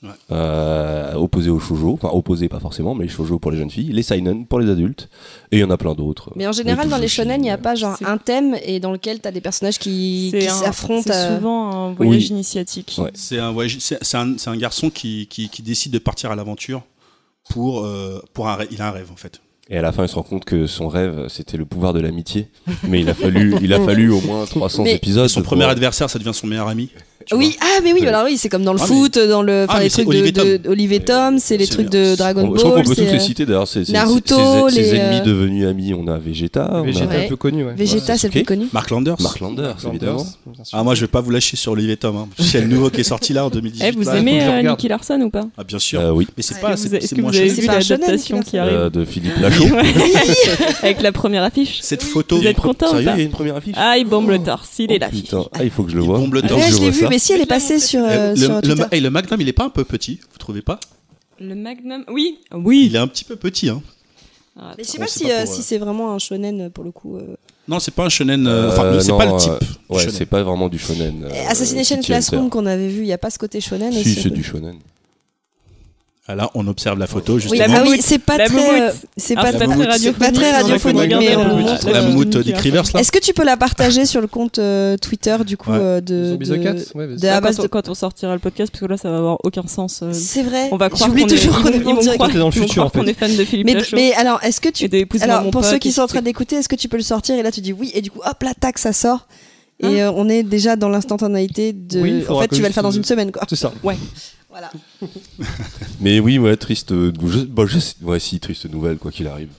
Ouais. 0.00 0.10
Euh, 0.30 1.14
opposés 1.14 1.50
aux 1.50 1.58
shoujo, 1.58 1.92
enfin 1.94 2.10
opposés 2.12 2.48
pas 2.48 2.60
forcément, 2.60 2.94
mais 2.94 3.04
les 3.04 3.10
shoujo 3.10 3.38
pour 3.40 3.50
les 3.50 3.58
jeunes 3.58 3.70
filles, 3.70 3.90
les 3.92 4.04
seinen 4.04 4.46
pour 4.46 4.60
les 4.60 4.70
adultes, 4.70 5.08
et 5.50 5.56
il 5.56 5.60
y 5.60 5.64
en 5.64 5.70
a 5.70 5.76
plein 5.76 5.94
d'autres. 5.94 6.30
Mais 6.36 6.46
en 6.46 6.52
général, 6.52 6.88
dans 6.88 6.98
les 6.98 7.08
shonen, 7.08 7.40
il 7.40 7.44
n'y 7.44 7.50
a 7.50 7.58
pas 7.58 7.74
genre 7.74 7.96
un 8.04 8.16
thème 8.16 8.56
et 8.62 8.78
dans 8.78 8.92
lequel 8.92 9.20
tu 9.20 9.26
as 9.26 9.32
des 9.32 9.40
personnages 9.40 9.78
qui, 9.78 10.32
s'affrontent. 10.48 11.02
C'est 11.06 11.12
à- 11.12 11.36
souvent 11.36 11.72
un 11.88 11.92
voyage 11.94 12.22
Oui. 12.24 12.28
initiatique. 12.28 12.94
Ouais. 12.98 13.10
C'est 13.14 13.38
un, 13.40 13.50
voyage- 13.50 13.78
c'est, 13.80 13.98
c'est 14.02 14.16
un, 14.16 14.56
garçon 14.56 14.90
qui, 14.90 15.26
qui, 15.26 15.48
qui 15.48 15.62
décide 15.62 15.92
de 15.92 15.98
partir 15.98 16.30
à 16.30 16.36
l'aventure 16.36 16.82
pour, 17.50 17.84
euh, 17.84 18.22
pour 18.34 18.48
un 18.48 18.54
rêve. 18.54 18.68
Il 18.70 18.80
a 18.80 18.88
un 18.88 18.92
rêve 18.92 19.10
en 19.12 19.16
fait. 19.16 19.40
Et 19.70 19.76
à 19.76 19.82
la 19.82 19.92
fin, 19.92 20.04
il 20.04 20.08
se 20.08 20.14
rend 20.14 20.22
compte 20.22 20.44
que 20.46 20.66
son 20.66 20.88
rêve, 20.88 21.26
c'était 21.28 21.58
le 21.58 21.66
pouvoir 21.66 21.92
de 21.92 22.00
l'amitié. 22.00 22.48
Mais 22.88 23.00
il 23.00 23.08
a 23.10 23.14
fallu, 23.14 23.54
il 23.60 23.72
a 23.74 23.80
fallu 23.80 24.10
au 24.10 24.20
moins 24.22 24.44
300 24.46 24.84
Mais- 24.84 24.94
épisodes. 24.94 25.28
Son 25.28 25.40
pour- 25.40 25.48
premier 25.50 25.64
adversaire, 25.64 26.08
ça 26.08 26.18
devient 26.18 26.32
son 26.32 26.46
meilleur 26.46 26.68
ami. 26.68 26.88
Oui, 27.32 27.58
ah 27.60 27.80
mais 27.84 27.92
oui, 27.92 28.00
Ouais. 28.00 28.06
alors 28.08 28.24
oui, 28.24 28.38
c'est 28.38 28.48
comme 28.48 28.62
dans 28.64 28.72
le 28.72 28.80
Ah, 28.80 28.86
foot, 28.86 29.18
dans 29.18 29.42
le, 29.42 29.66
enfin 29.68 29.74
Ah, 29.80 29.82
les 29.82 29.90
c'est 29.90 30.02
trucs 30.02 30.06
de, 30.06 30.12
Olivier 30.22 30.32
de, 30.32 30.56
Tom. 30.56 30.72
Olivier 30.72 31.00
Tom, 31.00 31.38
c'est 31.38 31.58
les 31.58 31.66
C'est 31.66 31.72
trucs 31.72 31.90
bien. 31.90 32.12
de 32.12 32.16
Dragon 32.16 32.40
On- 32.48 32.54
je 32.54 32.60
crois 32.60 32.70
Ball, 32.70 32.82
qu'on 32.84 32.88
peut 32.88 32.94
tous 32.96 33.02
c'est 33.04 33.10
les 33.12 33.16
euh, 33.18 33.20
citer 33.20 33.44
d'ailleurs. 33.44 33.68
C'est, 33.68 33.84
c'est- 33.84 33.92
Naruto, 33.92 34.68
les, 34.68 34.94
ennemis 34.94 35.18
euh, 35.20 35.24
devenus 35.24 35.66
amis. 35.66 35.92
On 35.92 36.06
a 36.08 36.16
Vegeta, 36.16 36.80
Vegeta 36.86 37.12
a 37.12 37.18
un 37.24 37.28
peu 37.28 37.36
connu, 37.36 37.64
ouais. 37.66 37.74
Vegeta, 37.74 38.16
c'est 38.16 38.28
le 38.28 38.32
plus 38.32 38.44
connu. 38.44 38.68
Mark 38.72 38.88
Landers. 38.88 39.20
Mark 39.20 39.40
Landers, 39.40 39.76
évidemment. 39.90 40.24
Ah, 40.72 40.82
moi, 40.82 40.94
je 40.94 41.02
vais 41.02 41.06
pas 41.08 41.20
vous 41.20 41.30
lâcher 41.30 41.58
sur 41.58 41.72
Olivier 41.72 41.98
Tom. 41.98 42.16
Hein. 42.16 42.28
C'est 42.38 42.62
le 42.62 42.66
nouveau 42.68 42.88
qui 42.88 43.02
est 43.02 43.04
sorti 43.04 43.34
là 43.34 43.44
en 43.44 43.50
2018. 43.50 43.84
Eh, 43.86 43.90
vous 43.94 44.08
aimez 44.08 44.40
euh. 44.44 44.62
Nicky 44.62 44.88
Larson 44.88 45.20
ou 45.20 45.28
pas? 45.28 45.44
Ah, 45.58 45.64
bien 45.64 45.78
sûr. 45.78 46.00
Oui, 46.14 46.26
Mais 46.34 46.42
c'est 46.42 46.54
Ouais. 46.54 46.60
pas, 46.62 46.76
c'est 46.78 47.02
c'est 47.02 47.18
moins 47.18 47.32
cher. 47.32 47.50
C'est 47.54 47.66
l'adaptation 47.66 48.40
qui 48.40 48.56
arrive? 48.56 48.90
De 48.90 49.04
Philippe 49.04 49.36
Lachaud. 49.38 49.57
Avec 50.82 51.02
la 51.02 51.12
première 51.12 51.42
affiche 51.42 51.78
Cette 51.82 52.02
photo. 52.02 52.36
Vous 52.38 52.46
êtes 52.46 52.56
content 52.56 52.86
ou 52.88 52.90
Sérieux, 52.90 53.04
pas 53.06 53.12
il 53.14 53.18
y 53.18 53.22
a 53.22 53.24
une 53.24 53.30
première 53.30 53.56
affiche 53.56 53.74
Ah, 53.76 53.96
il 53.98 54.06
bombe 54.06 54.28
le 54.30 54.38
torse, 54.38 54.78
il 54.78 54.92
est 54.92 54.96
Oh, 54.96 55.00
là. 55.00 55.08
putain. 55.08 55.44
Ah, 55.52 55.64
il 55.64 55.70
faut 55.70 55.82
que 55.84 55.90
je 55.90 55.96
le 55.96 56.02
Il 56.02 56.06
vois. 56.06 56.18
bombe 56.18 56.34
le 56.34 56.40
Il 56.42 56.48
faut 56.48 56.54
torse. 56.56 56.68
je 56.70 56.76
je 56.76 56.80
l'ai 56.82 56.90
vu, 56.90 57.00
ça. 57.00 57.08
mais 57.08 57.18
si 57.18 57.32
elle 57.32 57.40
est 57.42 57.46
passée 57.46 57.78
sur, 57.78 58.00
euh, 58.02 58.32
Euh, 58.32 58.36
sur 58.36 58.60
le, 58.62 58.94
hey, 58.94 59.00
le 59.00 59.10
Magnum, 59.10 59.40
il 59.40 59.48
est 59.48 59.52
pas 59.52 59.64
un 59.64 59.70
peu 59.70 59.84
petit, 59.84 60.20
vous 60.32 60.38
trouvez 60.38 60.62
pas? 60.62 60.78
Le 61.40 61.54
Magnum, 61.54 62.04
oui, 62.10 62.38
oui. 62.52 62.86
Il 62.86 62.96
est 62.96 62.98
un 62.98 63.06
petit 63.06 63.24
peu 63.24 63.36
petit. 63.36 63.68
Hein. 63.68 63.80
Ah, 64.60 64.74
Mais 64.76 64.82
je 64.84 64.88
sais 64.88 64.98
pas 64.98 65.06
c'est 65.06 65.24
si, 65.24 65.30
euh, 65.30 65.46
si 65.46 65.62
c'est 65.62 65.78
vraiment 65.78 66.12
un 66.12 66.18
shonen 66.18 66.68
pour 66.70 66.82
le 66.84 66.90
coup. 66.90 67.16
euh. 67.16 67.36
Non, 67.68 67.78
c'est 67.78 67.92
pas 67.94 68.04
un 68.04 68.08
shonen. 68.08 68.46
euh, 68.48 68.70
enfin, 68.72 68.84
Euh, 68.86 68.98
c'est 69.00 69.12
pas 69.16 69.26
le 69.26 69.36
type. 69.38 69.52
Ouais, 69.88 70.08
c'est 70.10 70.26
pas 70.26 70.42
vraiment 70.42 70.68
du 70.68 70.78
shonen. 70.78 71.24
euh, 71.30 71.48
Assassination 71.48 72.00
Classroom 72.00 72.50
qu'on 72.50 72.66
avait 72.66 72.88
vu, 72.88 73.02
il 73.02 73.06
y 73.06 73.12
a 73.12 73.18
pas 73.18 73.30
ce 73.30 73.38
côté 73.38 73.60
shonen 73.60 73.92
Si, 73.92 74.00
aussi. 74.00 74.14
c'est 74.22 74.30
du 74.30 74.42
shonen. 74.42 74.74
Ah, 76.30 76.34
là, 76.34 76.50
on 76.54 76.66
observe 76.68 76.98
la 76.98 77.06
photo 77.06 77.34
Oui, 77.36 77.40
justement. 77.40 77.64
ah 77.66 77.84
La 77.84 77.90
oui, 77.90 78.00
c'est 78.02 78.18
pas 78.18 78.36
La 78.36 78.46
très, 78.48 78.92
c'est 79.16 79.34
pas 79.34 79.50
très, 79.50 79.66
pas 80.12 80.30
très 80.30 80.52
radiophonique. 80.52 81.14
mais 81.18 81.34
on 81.34 81.40
la 81.42 81.48
moumoute. 81.48 81.64
montre. 81.64 81.90
la 81.90 82.00
euh, 82.00 82.42
Larson. 82.44 82.62
Rivers 82.62 82.82
là. 82.92 83.00
Est-ce 83.00 83.10
que 83.10 83.18
tu 83.18 83.32
peux 83.32 83.44
la 83.44 83.56
partager 83.56 84.04
sur 84.04 84.20
le 84.20 84.26
compte 84.26 84.58
euh, 84.58 84.98
Twitter 84.98 85.36
du 85.46 85.56
coup 85.56 85.70
Ouais. 85.70 85.78
euh, 85.80 86.00
de, 86.02 86.36
Ouais, 86.94 87.68
quand, 87.70 87.88
on, 87.88 87.92
on 87.92 87.94
sortira 87.94 88.34
le 88.34 88.40
podcast, 88.40 88.70
parce 88.70 88.80
que 88.82 88.86
là, 88.86 88.98
ça 88.98 89.10
va 89.10 89.16
avoir 89.16 89.38
aucun 89.42 89.66
sens. 89.66 90.00
euh, 90.02 90.10
C'est 90.12 90.42
vrai. 90.42 90.68
On 90.70 90.76
va 90.76 90.90
croire 90.90 91.08
qu'on 91.10 91.16
est, 91.16 91.26
toujours 91.26 91.62
qu'on 91.62 91.68
est 91.70 91.78
dans 92.34 92.46
le 92.46 92.50
futur, 92.52 92.68
croire 92.68 92.86
en 92.86 92.90
fait. 92.90 92.98
qu'on 93.00 93.06
est 93.06 93.14
fan 93.14 93.34
de 93.34 93.44
Philippe 93.44 93.66
Mais, 93.66 93.74
Lachaud. 93.74 93.96
mais 93.96 94.12
alors, 94.12 94.38
est-ce 94.44 94.60
que 94.60 94.68
tu 94.68 94.88
alors 95.22 95.50
pour 95.50 95.64
ceux 95.64 95.78
qui 95.78 95.92
sont 95.92 96.02
en 96.02 96.06
train 96.08 96.20
d'écouter, 96.22 96.56
est-ce 96.56 96.68
que 96.68 96.76
tu 96.76 96.88
peux 96.88 96.98
le 96.98 97.02
sortir 97.02 97.36
et 97.36 97.42
là 97.42 97.50
tu 97.50 97.60
dis 97.62 97.72
oui 97.72 97.90
et 97.94 98.02
du 98.02 98.10
coup 98.10 98.20
hop 98.24 98.42
la 98.42 98.52
tac 98.54 98.78
ça 98.78 98.92
sort 98.92 99.26
et 99.80 100.02
Hein 100.02 100.12
on 100.16 100.28
est 100.28 100.42
déjà 100.42 100.76
dans 100.76 100.88
l'instantanéité 100.88 101.72
de. 101.72 102.00
Oui, 102.00 102.24
en 102.28 102.40
fait, 102.40 102.48
que 102.48 102.54
tu 102.56 102.62
vas 102.62 102.68
le 102.68 102.74
faire 102.74 102.82
dans 102.82 102.90
une 102.90 103.04
semaine 103.04 103.30
quoi. 103.32 103.42
C'est 103.48 103.56
ça. 103.56 103.72
Voilà. 104.58 104.72
Mais 106.00 106.18
oui, 106.20 106.38
ouais, 106.38 106.56
triste. 106.56 106.92
euh, 106.92 107.12
je, 107.24 107.40
bah, 107.40 107.64
je 107.66 107.78
sais- 107.78 107.94
ouais, 108.02 108.18
si, 108.18 108.40
triste 108.40 108.68
nouvelle, 108.70 108.96
quoi 108.98 109.10
qu'il 109.12 109.26
arrive. 109.28 109.50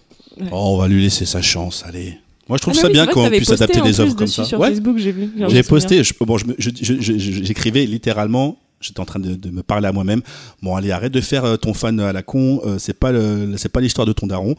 Oh, 0.52 0.74
on 0.76 0.78
va 0.78 0.88
lui 0.88 1.02
laisser 1.02 1.26
sa 1.26 1.42
chance, 1.42 1.84
allez. 1.86 2.18
Moi, 2.48 2.58
je 2.58 2.62
trouve 2.64 2.74
Ah, 2.78 2.82
ça 2.82 2.88
oui, 2.88 2.94
bien 2.94 3.06
qu'on 3.06 3.30
puisse 3.30 3.50
adapter 3.52 3.82
des 3.82 4.00
œuvres 4.00 4.16
comme 4.16 4.28
ça. 4.28 4.44
Sur 4.44 4.60
Ouais. 4.60 4.70
Facebook, 4.70 4.98
j'ai 4.98 5.12
vu. 5.12 5.30
Posté, 5.68 6.04
je- 6.04 6.14
bon, 6.20 6.38
je- 6.38 6.46
je- 6.58 7.44
j'écrivais 7.44 7.86
littéralement, 7.86 8.58
j'étais 8.82 9.00
en 9.00 9.06
train 9.06 9.20
de, 9.20 9.36
de 9.36 9.50
me 9.50 9.64
parler 9.64 9.88
à 9.88 9.92
moi-même. 9.92 10.22
Bon, 10.62 10.76
allez, 10.76 10.92
arrête 10.92 11.12
de 11.14 11.22
faire 11.22 11.46
euh, 11.46 11.58
ton 11.58 11.74
fan 11.74 12.00
à 12.00 12.14
la 12.14 12.24
con. 12.24 12.62
euh, 12.66 12.78
c'est 12.80 12.94
pas 12.94 13.12
le, 13.12 13.56
c'est 13.58 13.70
pas 13.70 13.82
l'histoire 13.82 14.06
de 14.08 14.14
ton 14.14 14.28
daron. 14.28 14.56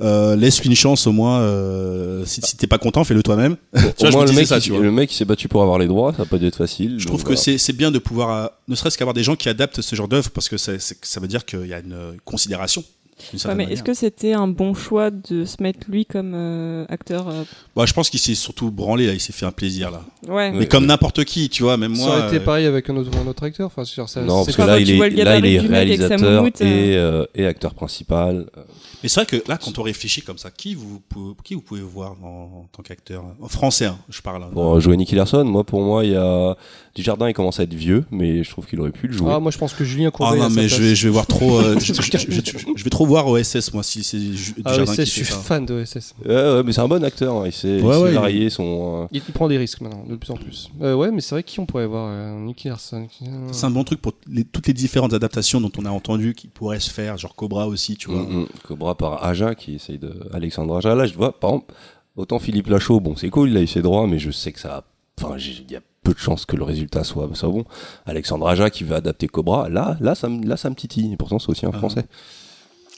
Euh, 0.00 0.36
Laisse-lui 0.36 0.68
une 0.70 0.76
chance 0.76 1.06
au 1.06 1.12
moins. 1.12 1.40
euh, 1.40 2.24
si 2.26 2.40
si 2.42 2.56
t'es 2.56 2.66
pas 2.66 2.78
content, 2.78 3.04
fais-le 3.04 3.22
toi-même. 3.22 3.56
Tu 3.74 3.80
vois, 4.06 4.08
Au 4.08 4.12
moins, 4.12 4.24
le 4.24 4.32
mec, 4.32 4.46
ça, 4.46 4.60
tu 4.60 4.70
vois. 4.70 4.80
le 4.80 4.90
mec, 4.90 5.12
il 5.12 5.16
s'est 5.16 5.24
battu 5.24 5.48
pour 5.48 5.62
avoir 5.62 5.78
les 5.78 5.86
droits, 5.86 6.12
ça 6.12 6.18
va 6.18 6.24
pas 6.26 6.38
dû 6.38 6.46
être 6.46 6.56
facile. 6.56 6.96
Je 6.98 7.06
trouve 7.06 7.22
que 7.22 7.28
voilà. 7.28 7.40
c'est 7.40 7.58
c'est 7.58 7.72
bien 7.72 7.90
de 7.90 7.98
pouvoir, 7.98 8.30
euh, 8.30 8.46
ne 8.68 8.74
serait-ce 8.74 8.96
qu'avoir 8.98 9.14
des 9.14 9.22
gens 9.22 9.36
qui 9.36 9.48
adaptent 9.48 9.80
ce 9.80 9.94
genre 9.96 10.08
d'œuvre 10.08 10.30
parce 10.30 10.48
que 10.48 10.56
ça 10.56 11.20
veut 11.20 11.28
dire 11.28 11.44
qu'il 11.44 11.66
y 11.66 11.74
a 11.74 11.80
une 11.80 11.92
euh, 11.92 12.12
considération. 12.24 12.82
Ouais, 13.44 13.54
mais 13.54 13.64
est-ce 13.64 13.82
que 13.82 13.94
c'était 13.94 14.32
un 14.32 14.48
bon 14.48 14.74
choix 14.74 15.10
de 15.10 15.44
se 15.44 15.62
mettre 15.62 15.80
lui 15.88 16.04
comme 16.04 16.32
euh, 16.34 16.84
acteur 16.88 17.28
euh, 17.28 17.44
Bah, 17.76 17.84
je 17.86 17.92
pense 17.92 18.10
qu'il 18.10 18.18
s'est 18.20 18.34
surtout 18.34 18.70
branlé 18.70 19.06
là, 19.06 19.12
il 19.12 19.20
s'est 19.20 19.32
fait 19.32 19.46
un 19.46 19.52
plaisir 19.52 19.90
là. 19.90 20.02
Ouais. 20.28 20.50
Mais 20.50 20.58
Ouais, 20.60 20.66
comme 20.66 20.82
ouais. 20.84 20.88
n'importe 20.88 21.24
qui, 21.24 21.48
tu 21.48 21.62
vois, 21.62 21.76
même 21.76 21.94
Ça 21.94 22.06
moi. 22.06 22.16
aurait 22.18 22.26
été 22.28 22.36
euh, 22.36 22.40
pareil 22.44 22.66
avec 22.66 22.90
un 22.90 22.96
autre, 22.96 23.10
un 23.16 23.26
autre 23.28 23.42
acteur. 23.44 23.66
Enfin, 23.66 23.84
sur 23.84 24.08
ça, 24.08 24.20
Non, 24.22 24.44
parce 24.44 24.56
que 24.56 24.62
là, 24.62 24.80
il 24.80 24.90
est, 24.90 25.24
là, 25.24 25.36
il 25.38 25.46
est 25.46 25.58
réalisateur 25.60 26.46
et, 26.60 26.98
et 27.34 27.46
acteur 27.46 27.74
principal. 27.74 28.46
Mais 29.02 29.08
c'est 29.08 29.20
vrai 29.20 29.26
que 29.40 29.48
là, 29.48 29.58
quand 29.62 29.78
on 29.78 29.82
réfléchit 29.82 30.22
comme 30.22 30.38
ça, 30.38 30.50
qui 30.50 30.74
vous, 30.74 31.00
pouvez- 31.08 31.34
qui 31.44 31.54
vous 31.54 31.60
pouvez 31.60 31.82
voir 31.82 32.16
en, 32.22 32.26
en 32.62 32.68
tant 32.72 32.82
qu'acteur? 32.82 33.22
En 33.40 33.48
français, 33.48 33.84
hein, 33.86 33.98
je 34.08 34.22
parle. 34.22 34.42
hein. 34.44 34.50
Pour 34.52 34.80
jouer 34.80 34.96
Nicky 34.96 35.14
Larson, 35.14 35.44
moi, 35.44 35.62
pour 35.62 35.82
moi, 35.82 36.04
il 36.04 36.12
y 36.12 36.16
a. 36.16 36.56
Dujardin, 36.94 37.28
il 37.28 37.34
commence 37.34 37.58
à 37.58 37.64
être 37.64 37.74
vieux, 37.74 38.04
mais 38.12 38.44
je 38.44 38.50
trouve 38.50 38.66
qu'il 38.66 38.78
aurait 38.80 38.92
pu 38.92 39.08
le 39.08 39.12
jouer. 39.12 39.28
Ah, 39.34 39.40
moi 39.40 39.50
je 39.50 39.58
pense 39.58 39.74
que 39.74 39.82
Julien 39.82 40.10
Ah 40.14 40.16
Courbet. 40.16 40.38
non, 40.38 40.44
à 40.44 40.48
sa 40.48 40.54
mais 40.54 40.68
je 40.68 40.80
vais, 40.80 40.94
je 40.94 41.08
vais 41.08 41.12
voir 41.12 41.26
trop. 41.26 41.58
euh, 41.58 41.76
je, 41.80 41.92
je- 41.92 42.02
je- 42.02 42.18
je- 42.30 42.58
je 42.76 42.84
vais 42.84 42.90
trop 42.90 43.03
trop 43.04 43.06
voir 43.06 43.26
OSS, 43.28 43.72
moi, 43.72 43.82
si 43.82 44.02
c'est 44.02 44.18
Ah, 44.64 44.76
OSS, 44.80 44.96
je 45.00 45.02
suis 45.04 45.24
ça. 45.24 45.36
fan 45.36 45.64
de 45.66 45.74
OSS. 45.74 46.14
Ouais, 46.24 46.34
ouais, 46.34 46.62
mais 46.62 46.72
c'est 46.72 46.80
un 46.80 46.88
bon 46.88 47.02
acteur. 47.04 47.34
hein. 47.36 47.42
Il 47.46 47.52
sait, 47.52 47.78
il 47.78 47.84
Ouais, 47.84 47.94
sait 47.94 48.00
ouais, 48.02 48.08
il- 48.10 48.14
varier 48.14 48.50
son. 48.50 49.02
euh, 49.04 49.06
Il, 49.12 49.22
il 49.26 49.32
prend 49.34 49.48
des 49.48 49.58
risques 49.58 49.80
maintenant, 49.80 50.04
de 50.08 50.16
plus 50.16 50.30
en 50.30 50.36
plus. 50.36 50.70
Euh, 50.82 50.94
ouais, 50.94 51.10
mais 51.10 51.20
c'est 51.20 51.34
vrai 51.34 51.42
qui 51.42 51.60
on 51.60 51.66
pourrait 51.66 51.86
voir 51.86 52.08
euh, 52.10 52.38
Nicky 52.40 52.68
Larson. 52.68 53.06
qui- 53.06 53.24
euh, 53.26 53.48
C'est 53.52 53.66
un 53.66 53.70
bon 53.70 53.84
truc 53.84 54.00
pour 54.00 54.12
les- 54.26 54.44
toutes 54.44 54.66
les 54.66 54.72
différentes 54.72 55.12
adaptations 55.12 55.60
dont 55.60 55.72
on 55.78 55.84
a 55.84 55.90
entendu 55.90 56.34
qui 56.34 56.48
pourraient 56.48 56.80
se 56.80 56.90
faire, 56.90 57.16
genre 57.18 57.34
Cobra 57.34 57.66
aussi, 57.68 57.96
tu 57.96 58.10
vois. 58.10 58.22
Mm, 58.22 58.40
mm. 58.42 58.46
Cobra 58.66 58.94
par 58.96 59.24
Aja 59.24 59.54
qui 59.54 59.74
essaye 59.76 59.98
de 59.98 60.12
Alexandre 60.32 60.76
Aja. 60.76 60.94
Là, 60.94 61.06
je 61.06 61.14
vois, 61.14 61.38
par 61.38 61.50
exemple, 61.50 61.74
autant 62.16 62.38
Philippe 62.38 62.68
Lachaud, 62.68 63.00
bon, 63.00 63.16
c'est 63.16 63.28
cool, 63.30 63.50
il 63.50 63.56
a 63.56 63.60
eu 63.62 63.66
ses 63.66 63.82
droits, 63.82 64.06
mais 64.06 64.18
je 64.18 64.30
sais 64.30 64.52
que 64.52 64.60
ça, 64.60 64.84
enfin, 65.20 65.36
il 65.38 65.70
y 65.70 65.76
a 65.76 65.80
peu 66.02 66.12
de 66.12 66.18
chances 66.18 66.44
que 66.44 66.54
le 66.56 66.64
résultat 66.64 67.02
soit, 67.02 67.28
soit 67.32 67.48
bon. 67.48 67.64
Alexandre 68.04 68.46
Aja 68.46 68.68
qui 68.70 68.84
veut 68.84 68.94
adapter 68.94 69.26
Cobra, 69.26 69.68
là, 69.70 69.96
là, 70.00 70.14
ça, 70.14 70.28
me- 70.28 70.44
là, 70.46 70.56
ça 70.58 70.68
me 70.70 70.74
titille. 70.74 71.12
Et 71.12 71.16
pourtant, 71.16 71.38
c'est 71.38 71.48
aussi 71.48 71.64
un 71.66 71.70
Ah. 71.72 71.78
français. 71.78 72.04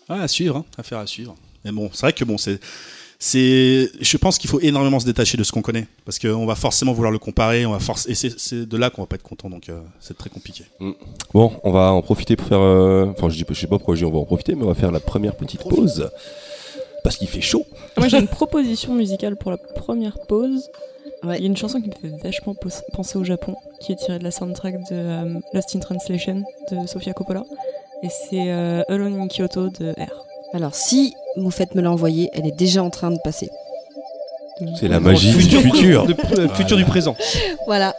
Ouais, 0.09 0.21
à 0.21 0.29
suivre, 0.29 0.57
hein, 0.57 0.65
affaire 0.79 0.99
à 0.99 1.07
suivre. 1.07 1.35
Mais 1.65 1.73
bon, 1.73 1.91
c'est 1.93 2.03
vrai 2.03 2.13
que 2.13 2.25
bon, 2.25 2.39
c'est, 2.39 2.61
c'est, 3.19 3.91
je 4.01 4.17
pense 4.17 4.39
qu'il 4.39 4.49
faut 4.49 4.61
énormément 4.61 5.01
se 5.01 5.07
détacher 5.07 5.37
de 5.37 5.43
ce 5.43 5.53
qu'on 5.53 5.63
connaît, 5.63 5.87
parce 6.05 6.19
qu'on 6.19 6.47
va 6.47 6.55
forcément 6.55 6.93
vouloir 6.93 7.13
le 7.13 7.19
comparer, 7.19 7.67
on 7.67 7.73
va 7.73 7.81
force, 7.81 8.09
et 8.09 8.15
c'est, 8.15 8.39
c'est 8.39 8.67
de 8.67 8.77
là 8.77 8.91
qu'on 8.91 9.03
va 9.03 9.07
pas 9.07 9.17
être 9.17 9.23
content, 9.23 9.51
donc 9.51 9.69
euh, 9.69 9.81
c'est 10.01 10.17
très 10.17 10.31
compliqué. 10.31 10.65
Bon, 11.35 11.53
on 11.65 11.73
va 11.73 11.93
en 11.93 12.03
profiter 12.03 12.37
pour 12.37 12.47
faire, 12.47 12.61
euh, 12.61 13.07
enfin, 13.07 13.29
je 13.29 13.37
dis, 13.37 13.45
je 13.49 13.55
sais 13.61 13.67
pas 13.67 13.79
pourquoi 13.79 13.95
je 13.95 14.01
dis 14.01 14.05
on 14.05 14.13
va 14.13 14.19
en 14.19 14.25
profiter, 14.25 14.55
mais 14.55 14.65
on 14.65 14.69
va 14.69 14.75
faire 14.75 14.93
la 14.93 15.01
première 15.01 15.35
petite 15.35 15.63
pause. 15.63 16.11
Parce 17.03 17.19
qu'il 17.19 17.29
fait 17.29 17.41
chaud. 17.41 17.65
Moi, 17.97 18.09
j'ai 18.09 18.19
une 18.19 18.27
proposition 18.27 18.93
musicale 18.93 19.37
pour 19.37 19.53
la 19.53 19.59
première 19.59 20.19
pause. 20.27 20.69
Ouais. 21.23 21.39
Il 21.39 21.43
y 21.43 21.45
a 21.45 21.47
une 21.47 21.57
chanson 21.57 21.81
qui 21.81 21.89
me 21.89 21.95
fait 21.95 22.21
vachement 22.21 22.57
penser 22.93 23.17
au 23.17 23.23
Japon, 23.23 23.55
qui 23.81 23.93
est 23.93 23.97
tirée 23.97 24.19
de 24.19 24.25
la 24.25 24.33
soundtrack 24.33 24.75
de 24.91 24.93
euh, 24.93 25.35
Lost 25.53 25.77
in 25.77 25.79
Translation 25.79 26.43
de 26.73 26.85
Sofia 26.89 27.13
Coppola. 27.13 27.45
Et 28.03 28.09
c'est 28.09 28.51
euh, 28.51 28.83
Alone 28.89 29.21
in 29.21 29.29
Kyoto 29.29 29.69
de 29.69 29.93
R. 29.93 30.27
Alors, 30.55 30.75
si 30.75 31.15
vous 31.37 31.51
faites 31.51 31.75
me 31.75 31.83
l'envoyer, 31.83 32.31
elle 32.33 32.47
est 32.47 32.57
déjà 32.57 32.83
en 32.83 32.91
train 32.91 33.11
de 33.11 33.19
passer. 33.25 33.51
C'est 34.81 34.89
la 34.89 35.01
magie 35.01 35.33
du 35.35 35.43
futur. 35.43 36.07
de- 36.07 36.15
euh, 36.39 36.49
futur 36.55 36.77
du 36.77 36.85
présent. 36.85 37.15
Voilà. 37.67 37.95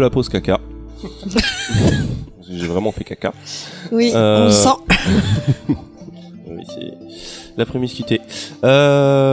La 0.00 0.10
pause 0.10 0.28
caca. 0.28 0.58
J'ai 2.48 2.66
vraiment 2.66 2.92
fait 2.92 3.04
caca. 3.04 3.32
Oui, 3.92 4.10
Euh, 4.14 4.42
on 4.42 4.44
le 4.46 4.50
sent. 4.50 5.76
Oui, 6.48 6.64
c'est 6.68 6.92
la 7.56 7.64
promiscuité. 7.66 8.20
Euh, 8.64 8.66
euh, 8.66 9.29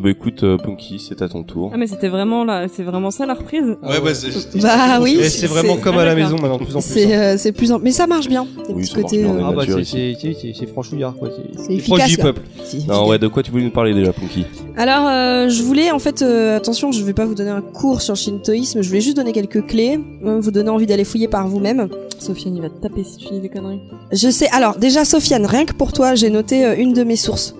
bah 0.00 0.10
écoute, 0.10 0.42
euh, 0.42 0.56
Punky, 0.56 0.98
c'est 0.98 1.22
à 1.22 1.28
ton 1.28 1.42
tour. 1.42 1.70
Ah, 1.72 1.76
mais 1.76 1.86
c'était 1.86 2.08
vraiment 2.08 2.44
là, 2.44 2.66
c'est 2.72 2.82
vraiment 2.82 3.10
ça 3.10 3.26
la 3.26 3.34
reprise 3.34 3.76
Ouais, 3.82 4.00
ouais, 4.00 4.14
c'est, 4.14 4.60
Bah 4.60 4.98
oui. 5.00 5.18
C'est 5.28 5.46
vraiment 5.46 5.76
comme 5.76 5.98
à 5.98 6.04
la 6.04 6.14
maison 6.14 6.36
maintenant, 6.36 6.58
de 6.58 6.64
plus 6.64 6.76
en 6.76 6.80
plus. 6.80 6.88
C'est 6.88 7.14
hein. 7.14 7.20
euh, 7.20 7.36
c'est 7.38 7.52
plus 7.52 7.70
en... 7.72 7.78
Mais 7.78 7.90
ça 7.90 8.06
marche 8.06 8.28
bien. 8.28 8.46
Oui, 8.68 8.88
marche 8.96 9.12
bien, 9.12 9.28
euh. 9.28 9.42
Ah 9.44 9.52
bah 9.52 9.66
nature 9.66 9.80
c'est- 9.84 10.66
franchouillard 10.66 11.14
quoi. 11.14 11.28
C'est 11.56 11.76
proche 11.78 12.06
du 12.06 12.16
peuple. 12.16 12.42
Non, 12.88 13.08
ouais, 13.08 13.18
de 13.18 13.28
quoi 13.28 13.42
tu 13.42 13.50
voulais 13.50 13.64
nous 13.64 13.70
parler 13.70 13.94
déjà, 13.94 14.12
Punky? 14.12 14.44
Alors, 14.76 15.06
euh, 15.06 15.48
je 15.48 15.62
voulais, 15.62 15.90
en 15.90 15.98
fait, 15.98 16.22
attention, 16.22 16.92
je 16.92 17.02
vais 17.02 17.12
pas 17.12 17.24
vous 17.26 17.34
donner 17.34 17.50
un 17.50 17.60
cours 17.60 18.00
sur 18.00 18.14
le 18.14 18.18
shintoïsme, 18.18 18.82
je 18.82 18.88
voulais 18.88 19.00
juste 19.00 19.16
donner 19.16 19.32
quelques 19.32 19.66
clés, 19.66 19.98
euh, 20.24 20.40
vous 20.40 20.50
donner 20.50 20.70
envie 20.70 20.86
d'aller 20.86 21.04
fouiller 21.04 21.28
par 21.28 21.46
vous-même. 21.48 21.88
Sofiane, 22.18 22.56
il 22.56 22.62
va 22.62 22.70
te 22.70 22.80
taper 22.80 23.04
si 23.04 23.16
tu 23.16 23.34
dis 23.34 23.40
des 23.40 23.48
conneries. 23.48 23.80
Je 24.12 24.30
sais, 24.30 24.48
alors 24.50 24.76
déjà, 24.78 25.04
Sofiane, 25.04 25.46
rien 25.46 25.64
que 25.64 25.74
pour 25.74 25.92
toi, 25.92 26.14
j'ai 26.14 26.30
noté 26.30 26.80
une 26.80 26.92
de 26.92 27.02
mes 27.02 27.16
sources. 27.16 27.54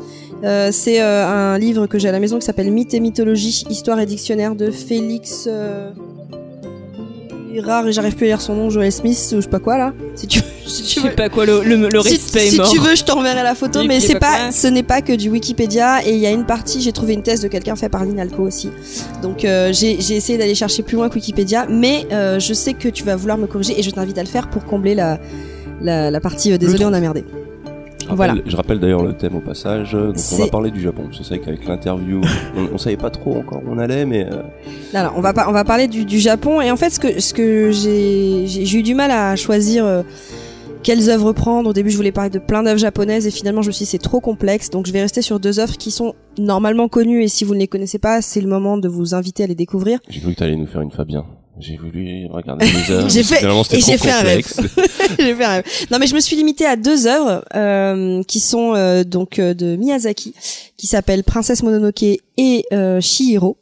Euh, 0.45 0.71
c'est 0.73 1.01
euh, 1.03 1.27
un 1.27 1.59
livre 1.59 1.87
que 1.87 1.99
j'ai 1.99 2.09
à 2.09 2.13
la 2.13 2.21
maison 2.21 2.39
qui 2.39 2.47
s'appelle 2.47 2.71
Mythes 2.71 2.95
et 2.95 3.01
mythologie, 3.01 3.65
histoire 3.69 4.01
et 4.01 4.07
dictionnaire 4.07 4.55
de 4.55 4.71
Félix. 4.71 5.47
Euh... 5.47 5.91
Rare 7.59 7.87
et 7.89 7.93
j'arrive 7.93 8.15
plus 8.15 8.27
à 8.27 8.29
lire 8.29 8.41
son 8.41 8.55
nom, 8.55 8.71
Joel 8.71 8.93
Smith 8.93 9.19
ou 9.33 9.37
je 9.37 9.41
sais 9.41 9.49
pas 9.49 9.59
quoi 9.59 9.77
là. 9.77 9.93
Si 10.15 10.27
tu, 10.29 10.41
si 10.67 10.83
Je 10.85 10.89
tu 10.89 11.01
sais 11.01 11.09
veux. 11.09 11.15
pas 11.15 11.29
quoi, 11.29 11.45
le, 11.45 11.63
le, 11.65 11.77
le 11.89 12.01
si, 12.01 12.11
respect 12.11 12.41
si 12.41 12.55
est 12.55 12.59
mort. 12.59 12.71
tu 12.71 12.79
veux, 12.79 12.95
je 12.95 13.05
t'enverrai 13.05 13.43
la 13.43 13.55
photo, 13.57 13.83
mais 13.85 14.01
c'est 14.01 14.21
pas 14.21 14.53
ce 14.53 14.69
n'est 14.69 14.85
pas 14.85 15.03
que 15.03 15.13
du 15.13 15.29
Wikipédia 15.29 16.07
et 16.07 16.13
il 16.13 16.21
y 16.21 16.27
a 16.27 16.31
une 16.31 16.47
partie, 16.47 16.81
j'ai 16.81 16.93
trouvé 16.93 17.13
une 17.13 17.23
thèse 17.23 17.41
de 17.43 17.49
quelqu'un 17.49 17.75
fait 17.77 17.89
par 17.89 18.05
l'INALCO 18.05 18.45
aussi. 18.45 18.71
Donc 19.21 19.45
euh, 19.45 19.73
j'ai 19.73 20.01
j'ai 20.01 20.15
essayé 20.15 20.39
d'aller 20.39 20.55
chercher 20.55 20.83
plus 20.85 20.95
loin 20.97 21.09
que 21.09 21.17
Wikipédia, 21.17 21.67
mais 21.69 22.07
je 22.11 22.55
sais 22.55 22.73
que 22.75 22.89
tu 22.89 23.03
vas 23.05 23.17
vouloir 23.17 23.37
me 23.37 23.47
corriger 23.47 23.79
et 23.79 23.83
je 23.83 23.91
t'invite 23.91 24.17
à 24.17 24.23
le 24.23 24.29
faire 24.29 24.49
pour 24.49 24.65
combler 24.65 24.95
la 24.95 25.19
la, 25.83 26.11
la 26.11 26.21
partie 26.21 26.57
désolé 26.57 26.85
on 26.85 26.93
a 26.93 27.01
merdé. 27.01 27.25
Rappelle, 28.11 28.17
Voilà. 28.35 28.43
je 28.47 28.57
rappelle 28.57 28.79
d'ailleurs 28.79 29.03
le 29.03 29.13
thème 29.15 29.37
au 29.37 29.41
passage. 29.41 29.93
Donc 29.93 30.15
on 30.33 30.37
va 30.37 30.47
parler 30.49 30.71
du 30.71 30.81
Japon. 30.81 31.05
C'est 31.13 31.27
vrai 31.27 31.39
qu'avec 31.39 31.67
l'interview, 31.67 32.21
on, 32.57 32.75
on 32.75 32.79
savait 32.79 32.97
pas 32.97 33.11
trop 33.11 33.37
encore 33.39 33.63
où 33.65 33.71
on 33.73 33.79
allait, 33.79 34.05
mais 34.07 34.25
euh, 34.27 34.43
Non, 34.95 35.05
non, 35.05 35.11
on 35.17 35.21
va 35.21 35.33
pas, 35.33 35.49
on 35.49 35.53
va 35.53 35.65
parler 35.65 35.89
du, 35.89 36.05
du 36.05 36.19
Japon 36.19 36.61
et 36.61 36.71
en 36.71 36.77
fait 36.77 36.91
ce 36.91 37.01
que 37.01 37.21
ce 37.21 37.33
que 37.35 37.71
j'ai 37.73 38.79
eu 38.79 38.83
du 38.83 38.95
mal 38.95 39.11
à 39.11 39.37
choisir 39.37 39.85
euh, 39.85 40.03
quelles 40.83 41.11
œuvres 41.11 41.33
prendre. 41.33 41.71
Au 41.71 41.73
début, 41.73 41.91
je 41.91 41.97
voulais 41.97 42.13
parler 42.13 42.31
de 42.31 42.39
plein 42.39 42.63
d'œuvres 42.63 42.79
japonaises 42.79 43.27
et 43.27 43.31
finalement 43.31 43.63
je 43.63 43.69
me 43.69 43.73
suis 43.73 43.85
dit 43.85 43.91
c'est 43.91 43.99
trop 43.99 44.21
complexe. 44.21 44.71
Donc 44.71 44.87
je 44.87 44.93
vais 44.93 45.03
rester 45.03 45.23
sur 45.23 45.39
deux 45.41 45.61
œuvres 45.61 45.77
qui 45.77 45.91
sont 45.91 46.15
normalement 46.39 46.89
connues 46.89 47.23
et 47.23 47.29
si 47.29 47.45
vous 47.45 47.55
ne 47.55 47.61
les 47.61 47.69
connaissez 47.69 47.99
pas, 47.99 48.23
c'est 48.23 48.41
le 48.41 48.49
moment 48.49 48.79
de 48.79 48.89
vous 48.89 49.15
inviter 49.15 49.45
à 49.45 49.47
les 49.47 49.55
découvrir. 49.55 49.99
j'ai 50.09 50.21
cru 50.21 50.33
que 50.35 50.39
t'allais 50.39 50.57
nous 50.57 50.67
faire 50.67 50.81
une 50.81 50.91
Fabien. 50.91 51.25
J'ai 51.61 51.77
voulu 51.77 52.27
regarder 52.31 52.67
les 52.67 52.91
heures. 52.95 53.09
J'ai 53.09 53.23
fait- 53.23 53.37
finalement, 53.37 53.63
et 53.71 53.81
j'ai 53.81 53.99
fait 53.99 54.11
un 54.11 54.21
rêve. 54.23 54.47
J'ai 55.19 55.35
fait 55.35 55.45
un 55.45 55.49
rêve. 55.51 55.65
Non, 55.91 55.99
mais 55.99 56.07
je 56.07 56.15
me 56.15 56.21
suis 56.21 56.37
limitée 56.37 56.67
à 56.67 56.77
deux 56.77 57.07
œuvres 57.07 57.45
euh, 57.55 58.23
qui 58.25 58.41
sont 58.41 58.75
euh, 58.75 59.05
donc 59.05 59.39
euh, 59.39 59.55
de 59.55 59.77
Miyazaki, 59.77 60.35
qui 60.77 60.87
s'appellent 60.87 61.25
Princesse 61.25 61.63
Mononoke 61.63 62.03
et 62.03 62.65
euh, 62.73 63.01
Chihiro. 63.01 63.57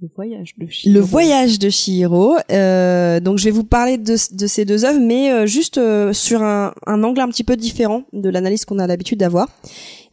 Le 0.00 0.08
voyage 0.16 0.54
de 0.58 0.64
Le 0.64 0.70
Chihiro. 0.70 1.06
voyage 1.06 1.58
de 1.60 1.70
Chihiro. 1.70 2.36
Euh, 2.50 3.20
donc 3.20 3.38
je 3.38 3.44
vais 3.44 3.50
vous 3.52 3.62
parler 3.62 3.98
de, 3.98 4.16
de 4.34 4.46
ces 4.48 4.64
deux 4.64 4.84
œuvres, 4.84 4.98
mais 5.00 5.30
euh, 5.30 5.46
juste 5.46 5.78
euh, 5.78 6.12
sur 6.12 6.42
un, 6.42 6.74
un 6.86 7.04
angle 7.04 7.20
un 7.20 7.28
petit 7.28 7.44
peu 7.44 7.56
différent 7.56 8.02
de 8.12 8.28
l'analyse 8.28 8.64
qu'on 8.64 8.80
a 8.80 8.86
l'habitude 8.88 9.18
d'avoir. 9.20 9.48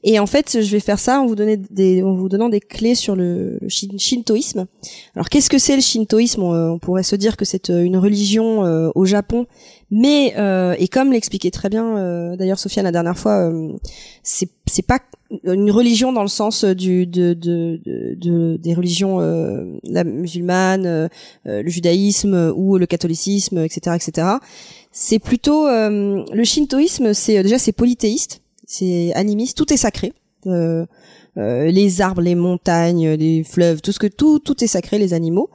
Et 0.04 0.18
en 0.20 0.26
fait, 0.26 0.62
je 0.62 0.72
vais 0.72 0.80
faire 0.80 1.00
ça 1.00 1.20
en 1.20 1.26
vous, 1.26 1.36
donnant 1.36 2.50
des 2.50 2.60
clés 2.62 2.96
sur 2.96 3.16
le, 3.16 3.58
le 3.62 3.68
shin- 3.68 3.98
shintoïsme. 3.98 4.66
Alors, 5.16 5.28
qu'est-ce 5.30 5.50
que 5.50 5.58
c'est 5.58 5.76
le 5.76 5.82
shintoïsme? 5.82 6.42
On, 6.44 6.80
pourrait 6.80 7.04
se 7.04 7.18
dire 7.18 7.36
que 7.36 7.44
c'est 7.44 7.70
euh, 7.70 7.84
une 7.84 7.98
religion 7.98 8.66
euh, 8.66 8.90
au 8.96 9.04
Japon, 9.06 9.46
mais 9.92 10.34
euh, 10.38 10.76
et 10.80 10.88
comme 10.88 11.12
l'expliquait 11.12 11.52
très 11.52 11.68
bien 11.70 12.36
d'ailleurs 12.38 12.60
Sofiane 12.60 12.86
la 12.86 12.92
dernière 12.92 13.18
fois, 13.18 13.52
c'est 14.24 14.50
c'est 14.68 14.86
pas 14.86 15.00
une 15.44 15.72
religion 15.72 16.14
dans 16.14 16.22
le 16.22 16.28
sens 16.28 16.64
du 16.64 17.06
de, 17.06 17.34
de, 17.34 17.80
de, 17.84 18.16
de- 18.16 18.58
des 18.58 18.74
religions 18.74 19.20
la 19.84 20.04
musulmane, 20.04 21.10
le 21.46 21.70
judaïsme 21.70 22.54
ou 22.56 22.78
le 22.78 22.86
catholicisme, 22.86 23.58
etc., 23.60 23.96
etc. 23.96 24.28
C'est 24.92 25.20
plutôt 25.20 25.68
le 25.68 26.44
shintoïsme, 26.44 27.14
c'est 27.14 27.42
déjà 27.44 27.58
c'est 27.60 27.72
polythéiste, 27.74 28.42
c'est 28.70 29.12
animiste, 29.16 29.58
tout 29.58 29.74
est 29.74 29.78
sacré. 29.78 30.14
Euh, 30.46 30.86
euh, 31.38 31.66
les 31.72 32.02
arbres, 32.02 32.22
les 32.22 32.36
montagnes, 32.36 33.10
les 33.10 33.44
fleuves, 33.44 33.82
tout 33.82 33.92
ce 33.92 34.00
que 34.00 34.08
tout 34.08 34.40
tout 34.40 34.64
est 34.64 34.68
sacré, 34.68 34.98
les 35.00 35.14
animaux. 35.14 35.50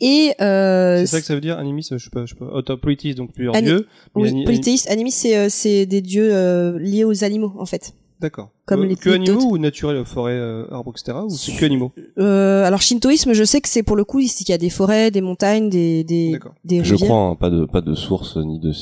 Et 0.00 0.32
euh, 0.40 1.00
C'est 1.00 1.06
ça 1.06 1.20
que 1.20 1.26
ça 1.26 1.34
veut 1.34 1.40
dire, 1.40 1.56
animisme, 1.58 1.98
je 1.98 2.04
sais 2.04 2.10
pas, 2.10 2.24
je 2.26 2.34
sais 2.34 2.38
pas. 2.38 2.76
Polythéiste, 2.76 3.16
donc 3.18 3.32
plusieurs 3.32 3.54
Ani- 3.54 3.66
dieux. 3.68 3.86
oui, 4.16 4.28
ani- 4.28 4.44
polythéiste, 4.44 4.90
animisme, 4.90 5.18
c'est 5.22 5.36
euh, 5.36 5.46
c'est 5.50 5.86
des 5.86 6.00
dieux 6.00 6.30
euh, 6.34 6.78
liés 6.78 7.04
aux 7.04 7.22
animaux 7.22 7.52
en 7.58 7.66
fait. 7.66 7.92
D'accord. 8.20 8.50
Comme 8.66 8.82
Euh, 8.82 8.86
les- 8.86 8.96
que 8.96 9.08
les 9.10 9.14
animaux 9.16 9.50
ou 9.52 9.58
naturel, 9.58 10.04
forêt, 10.04 10.32
euh, 10.32 10.66
arbres, 10.72 10.92
etc. 10.96 11.18
Ou 11.26 11.30
c'est 11.30 11.52
que 11.52 11.64
animaux 11.64 11.92
Euh, 12.18 12.64
alors 12.64 12.80
shintoïsme, 12.82 13.32
je 13.34 13.44
sais 13.44 13.60
que 13.60 13.68
c'est 13.68 13.82
pour 13.82 13.96
le 13.96 14.04
coup 14.04 14.18
ici 14.20 14.44
qu'il 14.44 14.52
y 14.52 14.54
a 14.54 14.58
des 14.58 14.70
forêts, 14.70 15.10
des 15.10 15.20
montagnes, 15.20 15.68
des 15.68 16.02
des, 16.04 16.32
D'accord. 16.32 16.54
des 16.64 16.82
Je 16.82 16.92
rivières. 16.94 17.08
crois, 17.08 17.20
hein, 17.20 17.34
pas 17.36 17.50
de 17.50 17.64
pas 17.66 17.80
de 17.82 17.94
source 17.94 18.36
ni 18.38 18.58
de 18.58 18.72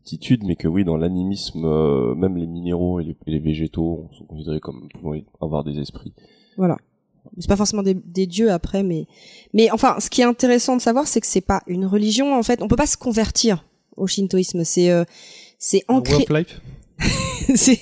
certitude, 0.00 0.42
mais 0.44 0.56
que 0.56 0.68
oui, 0.68 0.84
dans 0.84 0.96
l'animisme, 0.96 1.64
euh, 1.64 2.14
même 2.14 2.36
les 2.36 2.46
minéraux 2.46 3.00
et 3.00 3.04
les, 3.04 3.16
et 3.26 3.30
les 3.30 3.38
végétaux 3.38 4.08
sont 4.18 4.24
considérés 4.24 4.60
comme 4.60 4.88
pouvant 4.88 5.14
avoir 5.40 5.64
des 5.64 5.78
esprits. 5.78 6.12
Voilà. 6.56 6.76
C'est 7.38 7.48
pas 7.48 7.56
forcément 7.56 7.82
des, 7.82 7.94
des 7.94 8.26
dieux 8.26 8.50
après, 8.50 8.82
mais 8.82 9.06
mais 9.52 9.70
enfin, 9.70 9.96
ce 10.00 10.08
qui 10.08 10.22
est 10.22 10.24
intéressant 10.24 10.76
de 10.76 10.80
savoir, 10.80 11.06
c'est 11.06 11.20
que 11.20 11.26
c'est 11.26 11.40
pas 11.42 11.62
une 11.66 11.84
religion 11.86 12.34
en 12.34 12.42
fait. 12.42 12.62
On 12.62 12.68
peut 12.68 12.76
pas 12.76 12.86
se 12.86 12.96
convertir 12.96 13.64
au 13.96 14.06
shintoïsme. 14.06 14.64
C'est 14.64 14.90
euh, 14.90 15.04
c'est 15.58 15.84
ancré. 15.88 16.24
C'est 17.54 17.80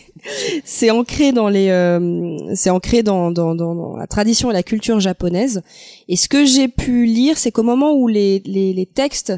c'est 0.65 0.91
ancré 0.91 1.33
dans 1.33 1.49
les 1.49 1.69
euh, 1.69 2.39
c'est 2.55 2.71
ancré 2.71 3.03
dans, 3.03 3.31
dans, 3.31 3.55
dans, 3.55 3.75
dans 3.75 3.97
la 3.97 4.07
tradition 4.07 4.51
et 4.51 4.55
la 4.55 4.63
culture 4.63 5.01
japonaise 5.01 5.63
et 6.09 6.17
ce 6.17 6.29
que 6.29 6.45
j'ai 6.45 6.69
pu 6.69 7.05
lire 7.05 7.37
c'est 7.37 7.51
qu'au 7.51 7.63
moment 7.63 7.93
où 7.93 8.09
les, 8.09 8.41
les, 8.47 8.73
les 8.73 8.87
textes 8.87 9.33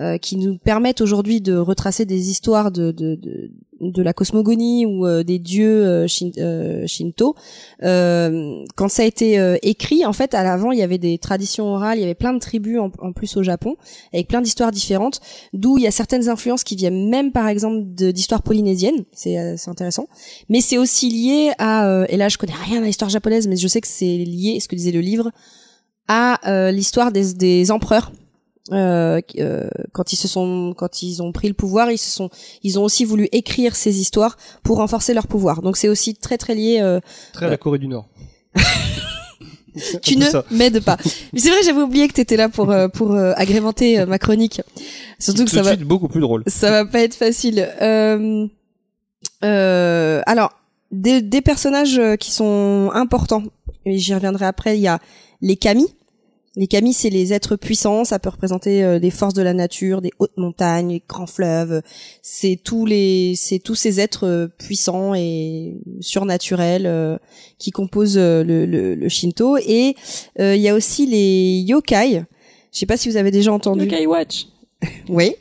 euh, 0.00 0.18
qui 0.18 0.36
nous 0.36 0.56
permettent 0.58 1.00
aujourd'hui 1.00 1.40
de 1.40 1.56
retracer 1.56 2.04
des 2.06 2.30
histoires 2.30 2.72
de, 2.72 2.90
de, 2.90 3.16
de, 3.16 3.50
de 3.80 4.02
la 4.02 4.12
cosmogonie 4.12 4.86
ou 4.86 5.06
euh, 5.06 5.22
des 5.22 5.38
dieux 5.38 5.86
euh, 5.86 6.06
shin- 6.06 6.32
euh, 6.38 6.86
shinto. 6.86 7.34
Euh, 7.82 8.64
quand 8.76 8.88
ça 8.88 9.02
a 9.02 9.06
été 9.06 9.38
euh, 9.38 9.56
écrit 9.62 10.04
en 10.06 10.12
fait 10.12 10.34
à 10.34 10.42
l'avant 10.42 10.70
il 10.72 10.78
y 10.78 10.82
avait 10.82 10.98
des 10.98 11.18
traditions 11.18 11.66
orales 11.74 11.98
il 11.98 12.02
y 12.02 12.04
avait 12.04 12.14
plein 12.14 12.32
de 12.32 12.38
tribus 12.38 12.78
en, 12.78 13.12
plus 13.12 13.36
au 13.36 13.42
Japon 13.42 13.76
avec 14.12 14.28
plein 14.28 14.40
d'histoires 14.40 14.70
différentes 14.70 15.20
d'où 15.52 15.78
il 15.78 15.84
y 15.84 15.86
a 15.86 15.90
certaines 15.90 16.28
influences 16.28 16.64
qui 16.64 16.76
viennent 16.76 17.08
même 17.08 17.32
par 17.32 17.48
exemple 17.48 17.82
d'histoires 18.12 18.42
polynésiennes. 18.42 19.04
C'est 19.12 19.36
intéressant. 19.66 20.06
Mais 20.48 20.60
c'est 20.60 20.78
aussi 20.78 21.08
lié 21.10 21.52
à 21.58 22.04
et 22.08 22.16
là 22.16 22.28
je 22.28 22.38
connais 22.38 22.52
rien 22.54 22.82
à 22.82 22.86
l'histoire 22.86 23.10
japonaise 23.10 23.48
mais 23.48 23.56
je 23.56 23.68
sais 23.68 23.80
que 23.80 23.88
c'est 23.88 24.16
lié 24.16 24.60
ce 24.60 24.68
que 24.68 24.76
disait 24.76 24.92
le 24.92 25.00
livre 25.00 25.30
à 26.08 26.70
l'histoire 26.72 27.12
des, 27.12 27.34
des 27.34 27.70
empereurs 27.70 28.12
euh, 28.72 29.20
euh, 29.38 29.68
quand 29.92 30.12
ils 30.12 30.16
se 30.16 30.28
sont 30.28 30.74
quand 30.76 31.02
ils 31.02 31.22
ont 31.22 31.32
pris 31.32 31.48
le 31.48 31.54
pouvoir 31.54 31.90
ils 31.90 31.98
se 31.98 32.10
sont 32.10 32.30
ils 32.62 32.78
ont 32.78 32.84
aussi 32.84 33.04
voulu 33.04 33.28
écrire 33.32 33.74
ces 33.74 34.00
histoires 34.00 34.36
pour 34.62 34.76
renforcer 34.76 35.12
leur 35.14 35.26
pouvoir 35.26 35.60
donc 35.62 35.76
c'est 35.76 35.88
aussi 35.88 36.14
très 36.14 36.38
très 36.38 36.54
lié 36.54 36.78
euh, 36.80 37.00
Très 37.32 37.46
à 37.46 37.50
la 37.50 37.56
Corée 37.56 37.78
du 37.78 37.88
Nord. 37.88 38.06
tu 40.02 40.16
ne 40.16 40.26
m'aides 40.54 40.80
pas 40.84 40.96
mais 41.32 41.40
c'est 41.40 41.50
vrai 41.50 41.58
j'avais 41.64 41.82
oublié 41.82 42.08
que 42.08 42.12
t'étais 42.14 42.36
là 42.36 42.48
pour 42.48 42.70
euh, 42.70 42.88
pour 42.88 43.12
euh, 43.12 43.32
agrémenter 43.36 44.04
ma 44.06 44.18
chronique 44.18 44.60
surtout 45.18 45.44
que 45.44 45.50
Tout 45.50 45.56
ça 45.56 45.62
de 45.62 45.66
va 45.66 45.74
suite 45.76 45.86
beaucoup 45.86 46.08
plus 46.08 46.20
drôle. 46.20 46.42
ça 46.46 46.70
va 46.70 46.84
pas 46.84 47.00
être 47.00 47.14
facile. 47.14 47.68
Euh, 47.80 48.46
euh, 49.44 50.20
alors, 50.26 50.50
des, 50.90 51.22
des 51.22 51.40
personnages 51.40 52.00
qui 52.18 52.30
sont 52.32 52.90
importants, 52.94 53.42
et 53.84 53.98
j'y 53.98 54.14
reviendrai 54.14 54.46
après, 54.46 54.76
il 54.76 54.80
y 54.82 54.88
a 54.88 54.98
les 55.40 55.56
kami. 55.56 55.86
Les 56.56 56.66
kami, 56.66 56.92
c'est 56.92 57.10
les 57.10 57.32
êtres 57.32 57.54
puissants, 57.54 58.04
ça 58.04 58.18
peut 58.18 58.28
représenter 58.28 58.82
euh, 58.82 58.98
des 58.98 59.10
forces 59.10 59.34
de 59.34 59.42
la 59.42 59.54
nature, 59.54 60.00
des 60.00 60.10
hautes 60.18 60.36
montagnes, 60.36 60.88
des 60.88 61.02
grands 61.08 61.28
fleuves. 61.28 61.80
C'est 62.22 62.58
tous 62.62 62.86
les, 62.86 63.34
c'est 63.36 63.60
tous 63.60 63.76
ces 63.76 64.00
êtres 64.00 64.26
euh, 64.26 64.48
puissants 64.58 65.14
et 65.14 65.76
surnaturels 66.00 66.86
euh, 66.86 67.18
qui 67.58 67.70
composent 67.70 68.18
euh, 68.18 68.42
le, 68.42 68.66
le, 68.66 68.96
le 68.96 69.08
Shinto. 69.08 69.58
Et 69.58 69.94
euh, 70.40 70.56
il 70.56 70.62
y 70.62 70.68
a 70.68 70.74
aussi 70.74 71.06
les 71.06 71.60
yokai. 71.60 72.24
Je 72.72 72.78
sais 72.78 72.86
pas 72.86 72.96
si 72.96 73.08
vous 73.08 73.16
avez 73.16 73.30
déjà 73.30 73.52
entendu. 73.52 73.84
Yokai 73.84 74.06
Watch. 74.06 74.46
Oui. 75.08 75.34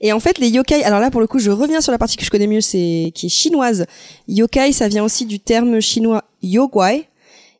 Et 0.00 0.12
en 0.12 0.20
fait, 0.20 0.38
les 0.38 0.48
yokai, 0.48 0.82
alors 0.82 1.00
là, 1.00 1.10
pour 1.10 1.20
le 1.20 1.26
coup, 1.26 1.38
je 1.38 1.50
reviens 1.50 1.80
sur 1.80 1.92
la 1.92 1.98
partie 1.98 2.16
que 2.16 2.24
je 2.24 2.30
connais 2.30 2.46
mieux, 2.46 2.60
c'est, 2.60 3.12
qui 3.14 3.26
est 3.26 3.28
chinoise. 3.28 3.86
Yokai, 4.26 4.72
ça 4.72 4.88
vient 4.88 5.04
aussi 5.04 5.26
du 5.26 5.38
terme 5.38 5.80
chinois 5.80 6.24
yogwai. 6.42 7.04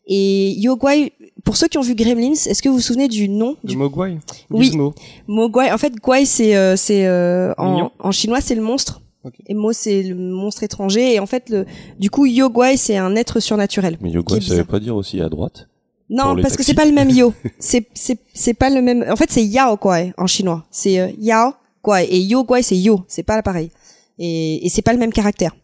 Et 0.07 0.53
yogwai, 0.53 1.13
pour 1.47 1.57
ceux 1.57 1.69
qui 1.69 1.79
ont 1.79 1.83
vu 1.83 1.95
Gremlins, 1.95 2.33
est-ce 2.33 2.61
que 2.63 2.69
vous 2.69 2.75
vous 2.75 2.81
souvenez 2.83 3.09
du 3.09 3.29
nom 3.31 3.57
Le 3.63 3.69
du 3.71 3.77
Mogwai 3.79 4.19
Oui. 4.51 4.67
Gizmo. 4.67 4.95
mogwai 5.27 5.73
En 5.73 5.79
fait, 5.79 5.95
gwai, 5.95 6.27
c'est, 6.27 6.55
euh, 6.57 6.77
c'est, 6.77 7.07
euh, 7.07 7.55
en, 7.57 7.91
en 7.99 8.13
chinois, 8.13 8.43
c'est 8.43 8.55
le 8.55 8.63
monstre. 8.63 9.01
Et 9.49 9.55
mo, 9.55 9.73
c'est 9.73 10.03
le 10.05 10.15
monstre 10.15 10.63
étranger. 10.63 11.15
Et 11.15 11.19
en 11.19 11.27
fait, 11.27 11.49
le, 11.49 11.65
du 11.99 12.11
coup, 12.11 12.27
yogwai, 12.27 12.77
c'est 12.77 12.97
un 12.97 13.17
être 13.17 13.41
surnaturel. 13.41 13.97
Mais 14.01 14.11
est 14.13 14.41
ça 14.43 14.55
veut 14.55 14.65
pas 14.65 14.79
dire 14.81 14.95
aussi 14.95 15.21
à 15.21 15.29
droite 15.29 15.69
Non, 16.11 16.35
parce 16.37 16.53
que 16.53 16.59
taxis. 16.59 16.65
c'est 16.67 16.75
pas 16.75 16.85
le 16.85 16.93
même 16.93 17.11
yo. 17.11 17.33
c'est 17.59 17.89
c'est 17.95 18.19
c'est 18.35 18.55
pas 18.55 18.71
le 18.71 18.83
même. 18.83 19.05
En 19.11 19.17
fait, 19.17 19.31
c'est 19.31 19.45
yao 19.45 19.77
guai 19.77 20.13
en 20.17 20.27
chinois. 20.29 20.65
C'est 20.71 21.01
euh, 21.01 21.09
yao 21.19 21.55
guai 21.83 22.05
et 22.09 22.21
yo 22.21 22.45
guai 22.45 22.63
c'est 22.63 22.77
yo. 22.77 23.01
C'est 23.09 23.25
pas 23.25 23.43
pareil. 23.43 23.71
Et 24.19 24.65
et 24.65 24.69
c'est 24.69 24.83
pas 24.83 24.93
le 24.93 24.99
même 25.01 25.13
caractère. 25.13 25.57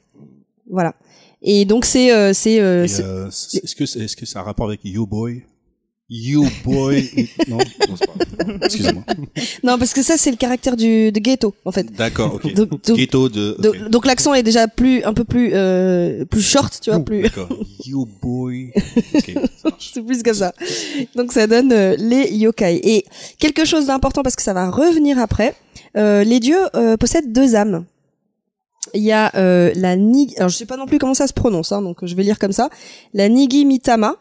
Voilà. 0.69 0.95
Et 1.41 1.65
donc 1.65 1.85
c'est 1.85 2.11
euh, 2.13 2.33
c'est 2.33 2.59
euh, 2.61 2.87
c'est- 2.89 3.03
euh, 3.05 3.29
c'est- 3.31 3.63
Est-ce 3.65 3.77
que 3.77 3.87
c'est 3.87 4.01
est-ce 4.01 4.17
que 4.17 4.27
ça 4.27 4.41
a 4.41 4.43
un 4.43 4.45
rapport 4.47 4.67
avec 4.67 4.81
You 4.85 5.07
Boy? 5.07 5.43
You 6.15 6.47
Boy 6.63 7.09
Non, 7.49 7.57
non 7.57 7.97
c'est 7.97 8.07
pas 8.07 8.13
grave. 8.45 8.59
Excusez-moi. 8.65 9.03
non 9.63 9.79
parce 9.79 9.95
que 9.95 10.03
ça 10.03 10.19
c'est 10.19 10.31
le 10.31 10.37
caractère 10.37 10.77
du 10.77 11.11
de 11.11 11.19
ghetto 11.21 11.55
en 11.65 11.73
fait. 11.73 11.91
D'accord, 11.91 12.35
ok. 12.35 12.53
Donc 12.53 12.69
donc, 12.87 12.99
Ghetto 12.99 13.31
de. 13.31 13.57
ok. 13.59 13.63
donc, 13.63 13.89
donc 13.89 14.05
l'accent 14.07 14.35
est 14.35 14.43
déjà 14.43 14.69
plus 14.69 15.03
un 15.05 15.15
peu 15.15 15.25
plus 15.25 15.53
euh, 15.55 16.27
plus 16.27 16.43
short, 16.43 16.79
tu 16.83 16.91
vois, 16.91 17.01
plus 17.01 17.23
D'accord. 17.23 17.49
You 17.87 18.07
Boy. 18.21 18.73
Ok, 19.15 19.31
ça 19.35 19.41
marche. 19.71 19.91
c'est 19.95 20.03
plus 20.03 20.23
comme 20.23 20.35
ça. 20.35 20.53
Donc 21.17 21.33
ça 21.33 21.47
donne 21.47 21.73
euh, 21.73 21.97
les 21.99 22.31
yokai. 22.35 22.81
Et 22.85 23.07
quelque 23.39 23.65
chose 23.65 23.87
d'important 23.87 24.23
parce 24.23 24.37
que 24.37 24.43
ça 24.43 24.53
va 24.53 24.71
revenir 24.71 25.19
après. 25.19 25.55
euh, 25.97 26.25
les 26.25 26.41
dieux 26.41 26.61
euh, 26.77 26.99
possèdent 26.99 27.33
deux 27.33 27.55
âmes. 27.55 27.87
Il 28.93 29.03
y 29.03 29.13
a 29.13 29.31
euh, 29.37 29.73
la 29.77 29.97
ni, 29.97 30.35
alors 30.37 30.51
je 30.51 30.57
sais 30.57 30.67
pas 30.67 30.77
non 30.77 30.85
plus 30.87 30.99
comment 30.99 31.15
ça 31.15 31.27
se 31.27 31.33
prononce, 31.33 31.73
hein, 31.73 31.81
donc 31.81 32.05
je 32.05 32.15
vais 32.15 32.23
lire 32.25 32.39
comme 32.39 32.53
ça. 32.53 32.69
La 33.15 33.29
nigi 33.31 33.65
mitama, 33.65 34.17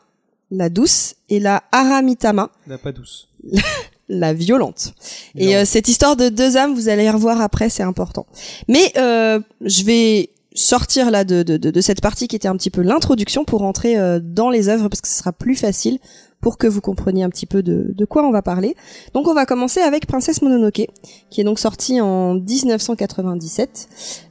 la 0.52 0.70
douce, 0.70 1.16
et 1.30 1.40
la 1.40 1.64
haramitama, 1.72 2.52
La 2.68 2.78
pas 2.78 2.92
douce. 2.92 3.30
la 4.10 4.34
violente. 4.34 4.94
Et 5.36 5.56
euh, 5.56 5.66
cette 5.66 5.88
histoire 5.88 6.16
de 6.16 6.30
deux 6.30 6.58
âmes, 6.58 6.76
vous 6.76 6.90
allez 6.90 7.06
y 7.06 7.10
revoir 7.10 7.42
après, 7.42 7.70
c'est 7.70 7.84
important. 7.84 8.28
Mais 8.68 8.92
euh, 8.98 9.40
je 9.62 9.84
vais 9.84 10.30
sortir 10.54 11.12
là 11.12 11.24
de, 11.24 11.44
de, 11.44 11.58
de, 11.58 11.72
de 11.72 11.82
cette 11.82 12.02
partie 12.02 12.28
qui 12.28 12.36
était 12.36 12.50
un 12.50 12.58
petit 12.58 12.70
peu 12.70 12.82
l'introduction 12.82 13.46
pour 13.46 13.62
rentrer 13.62 13.98
euh, 13.98 14.20
dans 14.22 14.50
les 14.50 14.68
œuvres 14.68 14.90
parce 14.90 15.00
que 15.00 15.08
ce 15.08 15.18
sera 15.18 15.32
plus 15.32 15.56
facile 15.56 15.98
pour 16.42 16.58
que 16.58 16.68
vous 16.68 16.82
compreniez 16.82 17.24
un 17.24 17.30
petit 17.30 17.46
peu 17.46 17.62
de, 17.64 17.94
de 17.96 18.06
quoi 18.06 18.24
on 18.24 18.32
va 18.32 18.42
parler. 18.42 18.76
Donc 19.14 19.28
on 19.28 19.34
va 19.34 19.46
commencer 19.46 19.80
avec 19.80 20.08
Princesse 20.08 20.42
Mononoke, 20.42 20.88
qui 21.30 21.42
est 21.42 21.44
donc 21.44 21.60
sortie 21.60 22.02
en 22.02 22.34
1997. 22.34 23.88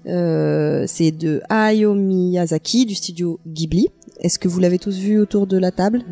Euh, 0.06 0.84
c'est 0.86 1.12
de 1.12 1.40
Hayao 1.48 1.94
Miyazaki 1.94 2.84
du 2.84 2.96
studio 2.96 3.38
Ghibli. 3.46 3.88
Est-ce 4.20 4.38
que 4.38 4.48
vous 4.48 4.60
l'avez 4.60 4.78
tous 4.78 4.98
vu 4.98 5.18
autour 5.18 5.46
de 5.46 5.56
la 5.58 5.70
table 5.70 6.02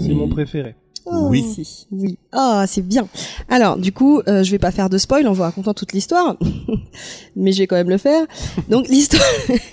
C'est 0.00 0.14
mon 0.14 0.28
préféré. 0.28 0.74
Oui. 1.06 1.42
Si. 1.42 1.86
Oui. 1.90 2.18
Ah, 2.30 2.64
c'est 2.68 2.82
bien. 2.82 3.08
Alors, 3.48 3.76
du 3.78 3.90
coup, 3.90 4.20
euh, 4.28 4.42
je 4.42 4.50
vais 4.50 4.58
pas 4.58 4.70
faire 4.70 4.88
de 4.90 4.98
spoil 4.98 5.26
en 5.26 5.32
vous 5.32 5.42
racontant 5.42 5.74
toute 5.74 5.92
l'histoire, 5.92 6.36
mais 7.36 7.52
je 7.52 7.58
vais 7.60 7.66
quand 7.66 7.76
même 7.76 7.88
le 7.90 7.98
faire. 7.98 8.26
Donc 8.68 8.86
l'histoire, 8.88 9.22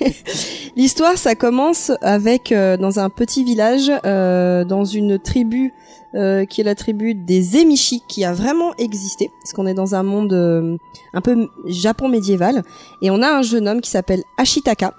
l'histoire, 0.75 1.17
ça 1.17 1.35
commence 1.35 1.91
avec 2.01 2.51
euh, 2.51 2.77
dans 2.77 2.99
un 2.99 3.09
petit 3.09 3.43
village, 3.43 3.91
euh, 4.05 4.63
dans 4.63 4.85
une 4.85 5.19
tribu 5.19 5.73
euh, 6.15 6.45
qui 6.45 6.61
est 6.61 6.63
la 6.63 6.75
tribu 6.75 7.13
des 7.13 7.57
Emishi, 7.57 8.01
qui 8.07 8.23
a 8.23 8.33
vraiment 8.33 8.73
existé, 8.77 9.29
parce 9.41 9.53
qu'on 9.53 9.67
est 9.67 9.73
dans 9.73 9.93
un 9.93 10.03
monde 10.03 10.33
euh, 10.33 10.77
un 11.13 11.21
peu 11.21 11.49
Japon 11.67 12.07
médiéval, 12.07 12.63
et 13.01 13.11
on 13.11 13.21
a 13.21 13.29
un 13.29 13.41
jeune 13.41 13.67
homme 13.67 13.81
qui 13.81 13.89
s'appelle 13.89 14.23
Ashitaka. 14.37 14.93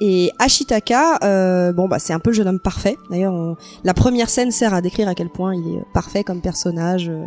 Et 0.00 0.30
Ashitaka, 0.38 1.18
euh, 1.24 1.72
bon 1.72 1.88
bah 1.88 1.98
c'est 1.98 2.12
un 2.12 2.18
peu 2.18 2.30
le 2.30 2.34
jeune 2.36 2.48
homme 2.48 2.60
parfait. 2.60 2.96
D'ailleurs, 3.10 3.32
on- 3.32 3.56
la 3.84 3.94
première 3.94 4.28
scène 4.30 4.50
sert 4.50 4.74
à 4.74 4.80
décrire 4.80 5.08
à 5.08 5.14
quel 5.14 5.28
point 5.30 5.54
il 5.54 5.76
est 5.76 5.82
parfait 5.94 6.24
comme 6.24 6.40
personnage. 6.40 7.08
euh, 7.08 7.24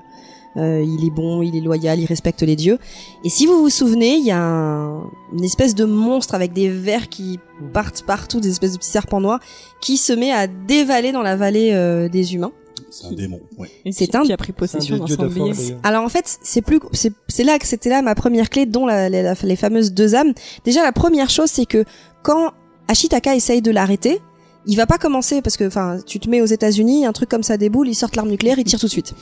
euh, 0.58 0.84
il 0.84 1.06
est 1.06 1.12
bon, 1.12 1.44
il 1.44 1.56
est 1.56 1.62
loyal, 1.62 2.00
il 2.00 2.06
respecte 2.08 2.42
les 2.42 2.56
dieux. 2.56 2.80
Et 3.24 3.30
si 3.30 3.46
vous 3.46 3.60
vous 3.62 3.70
souvenez, 3.70 4.16
il 4.16 4.26
y 4.26 4.32
a 4.32 4.42
un- 4.42 5.04
une 5.32 5.44
espèce 5.44 5.76
de 5.76 5.86
monstre 5.86 6.34
avec 6.34 6.54
des 6.54 6.70
vers 6.70 7.08
qui 7.08 7.40
partent 7.72 8.02
partout, 8.04 8.40
des 8.40 8.50
espèces 8.50 8.74
de 8.74 8.78
petits 8.78 8.90
serpents 8.90 9.22
noirs, 9.22 9.40
qui 9.80 9.96
se 9.98 10.12
met 10.12 10.32
à 10.32 10.48
dévaler 10.48 11.12
dans 11.12 11.22
la 11.22 11.36
vallée 11.36 11.70
euh, 11.74 12.10
des 12.10 12.34
humains. 12.34 12.52
C'est 12.90 13.06
un 13.06 13.12
démon, 13.12 13.40
ouais. 13.60 13.70
C'est 13.92 14.16
un- 14.16 14.24
qui 14.24 14.34
a 14.34 14.38
pris 14.38 14.52
possession 14.52 14.96
un 14.96 15.00
d'un 15.00 15.06
sanglier. 15.16 15.54
Alors 15.84 16.04
en 16.04 16.10
fait, 16.10 16.40
c'est 16.42 16.64
plus, 16.64 16.80
c'est 16.94 17.14
c'est 17.28 17.44
là 17.44 17.60
que 17.60 17.68
c'était 17.68 17.90
là 17.90 18.02
ma 18.02 18.16
première 18.16 18.50
clé, 18.50 18.66
dont 18.66 18.88
la- 18.88 19.08
la- 19.08 19.22
la- 19.22 19.36
les 19.44 19.56
fameuses 19.56 19.94
deux 19.94 20.16
âmes. 20.16 20.34
Déjà, 20.66 20.82
la 20.82 20.92
première 20.92 21.30
chose, 21.30 21.50
c'est 21.52 21.68
que 21.68 21.86
quand 22.24 22.52
Ashitaka 22.90 23.36
essaye 23.36 23.62
de 23.62 23.72
l'arrêter, 23.72 24.20
il 24.66 24.76
va 24.76 24.86
pas 24.86 24.98
commencer 24.98 25.42
parce 25.42 25.56
que 25.58 25.66
enfin 25.66 26.00
tu 26.06 26.20
te 26.20 26.30
mets 26.30 26.42
aux 26.42 26.46
États-Unis, 26.46 27.06
un 27.06 27.14
truc 27.14 27.30
comme 27.30 27.44
ça 27.44 27.56
déboule, 27.56 27.88
ils 27.88 27.96
sortent 27.96 28.16
l'arme 28.16 28.30
nucléaire, 28.30 28.60
ils 28.60 28.66
tirent 28.66 28.80
tout 28.80 28.88
de 28.88 28.92
suite. 28.92 29.14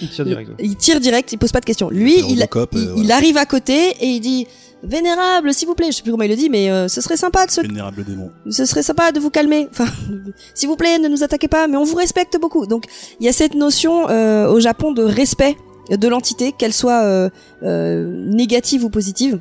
Il 0.00 0.08
tire 0.10 0.24
direct. 0.24 0.50
Il 0.60 0.76
tire 0.76 1.00
direct, 1.00 1.32
il 1.32 1.38
pose 1.38 1.50
pas 1.50 1.60
de 1.60 1.64
questions. 1.64 1.90
Lui, 1.90 2.18
il, 2.20 2.38
il, 2.38 2.42
euh, 2.42 2.66
il 2.74 2.88
voilà. 2.94 3.16
arrive 3.16 3.36
à 3.36 3.46
côté 3.46 3.90
et 4.00 4.06
il 4.06 4.20
dit 4.20 4.46
Vénérable, 4.82 5.52
s'il 5.52 5.66
vous 5.66 5.74
plaît, 5.74 5.86
je 5.90 5.96
sais 5.96 6.02
plus 6.02 6.12
comment 6.12 6.22
il 6.22 6.30
le 6.30 6.36
dit, 6.36 6.50
mais 6.50 6.70
euh, 6.70 6.86
ce 6.86 7.00
serait 7.00 7.16
sympa 7.16 7.46
de 7.46 7.50
se 7.50 7.62
Vénérable 7.62 8.04
démon. 8.04 8.30
ce 8.48 8.64
serait 8.66 8.82
sympa 8.82 9.10
de 9.10 9.18
vous 9.18 9.30
calmer. 9.30 9.66
Enfin, 9.70 9.86
s'il 10.54 10.68
vous 10.68 10.76
plaît, 10.76 10.98
ne 10.98 11.08
nous 11.08 11.24
attaquez 11.24 11.48
pas, 11.48 11.66
mais 11.66 11.76
on 11.76 11.84
vous 11.84 11.96
respecte 11.96 12.38
beaucoup. 12.40 12.66
Donc, 12.66 12.84
il 13.18 13.26
y 13.26 13.28
a 13.28 13.32
cette 13.32 13.54
notion 13.54 14.08
euh, 14.10 14.46
au 14.48 14.60
Japon 14.60 14.92
de 14.92 15.02
respect 15.02 15.56
de 15.90 16.08
l'entité, 16.08 16.52
qu'elle 16.52 16.72
soit 16.72 17.02
euh, 17.04 17.30
euh, 17.62 18.06
négative 18.26 18.84
ou 18.84 18.90
positive. 18.90 19.40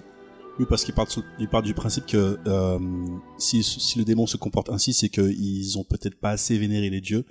Oui, 0.57 0.65
parce 0.69 0.85
qu'il 0.85 0.93
part, 0.93 1.61
du 1.61 1.73
principe 1.73 2.05
que 2.05 2.39
euh, 2.47 2.79
si, 3.37 3.61
si 3.61 3.99
le 3.99 4.05
démon 4.05 4.25
se 4.25 4.37
comporte 4.37 4.69
ainsi, 4.69 4.93
c'est 4.93 5.09
qu'ils 5.09 5.77
ont 5.77 5.83
peut-être 5.83 6.19
pas 6.19 6.31
assez 6.31 6.57
vénéré 6.57 6.89
les 6.89 7.01
dieux, 7.01 7.25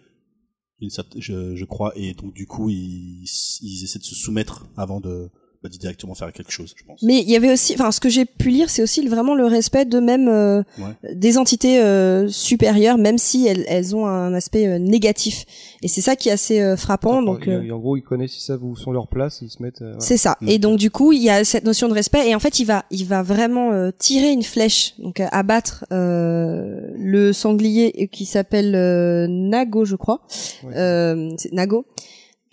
je, 0.81 1.55
je 1.55 1.65
crois, 1.65 1.93
et 1.97 2.13
donc 2.13 2.35
du 2.35 2.47
coup, 2.47 2.69
ils, 2.69 3.25
ils 3.63 3.85
essaient 3.85 3.99
de 3.99 4.05
se 4.05 4.15
soumettre 4.15 4.67
avant 4.77 5.01
de, 5.01 5.31
de 5.69 5.77
directement 5.77 6.15
faire 6.15 6.33
quelque 6.33 6.51
chose, 6.53 6.75
je 6.77 6.85
pense. 6.85 7.03
Mais 7.03 7.21
il 7.21 7.31
y 7.31 7.37
avait 7.37 7.53
aussi, 7.53 7.75
enfin, 7.75 7.91
ce 7.93 8.01
que 8.01 8.09
j'ai 8.09 8.25
pu 8.25 8.51
lire, 8.51 8.71
c'est 8.71 8.83
aussi 8.83 9.07
vraiment 9.07 9.35
le 9.35 9.47
respect 9.47 9.85
de 9.85 9.99
même 10.01 10.29
euh, 10.29 10.63
Ouais. 10.79 11.13
des 11.15 11.39
entités 11.39 11.81
euh, 11.81 12.29
supérieures, 12.29 12.99
même 12.99 13.19
si 13.19 13.47
elles, 13.47 13.65
elles 13.69 13.95
ont 13.97 14.07
un 14.07 14.35
aspect 14.35 14.67
euh, 14.67 14.79
négatif. 14.79 15.45
Et 15.83 15.89
c'est 15.89 16.01
ça 16.01 16.17
qui 16.17 16.29
est 16.29 16.33
assez 16.33 16.61
euh, 16.61 16.77
frappant. 16.77 17.23
donc, 17.23 17.47
Et, 17.47 17.51
euh, 17.51 17.63
et 17.63 17.71
en 17.73 17.79
gros, 17.79 17.97
ils 17.97 18.03
connaissent 18.03 18.33
si 18.33 18.41
ça 18.43 18.57
où 18.61 18.77
sont 18.77 18.93
leurs 18.93 19.09
places, 19.09 19.41
ils 19.43 19.51
se 19.51 19.63
mettent. 19.63 19.83
euh. 19.83 19.95
C'est 19.99 20.17
ça. 20.17 20.37
Et 20.47 20.59
donc 20.59 20.79
du 20.79 20.91
coup, 20.91 21.13
il 21.13 21.23
y 21.23 21.31
a 21.31 21.45
cette 21.45 21.65
notion 21.65 21.89
de 21.89 21.95
respect 21.95 22.29
et 22.29 22.35
en 22.35 22.41
fait, 22.41 22.59
il 22.61 22.65
va 22.65 22.85
il 22.91 23.05
va 23.07 23.23
vraiment 23.23 23.73
euh, 23.73 23.91
tirer 23.99 24.31
une 24.33 24.43
flèche, 24.43 24.95
donc 24.99 25.21
euh, 25.21 25.27
abattre 25.33 25.85
euh, 25.93 26.91
le 26.97 27.33
sanglier 27.33 28.09
qui 28.13 28.25
s'appelle 28.27 28.75
euh, 28.75 29.27
Nago, 29.29 29.85
je 29.85 29.97
crois. 29.97 30.21
Ouais. 30.65 30.73
Euh, 30.77 31.31
c'est 31.39 31.53
Nago. 31.53 31.87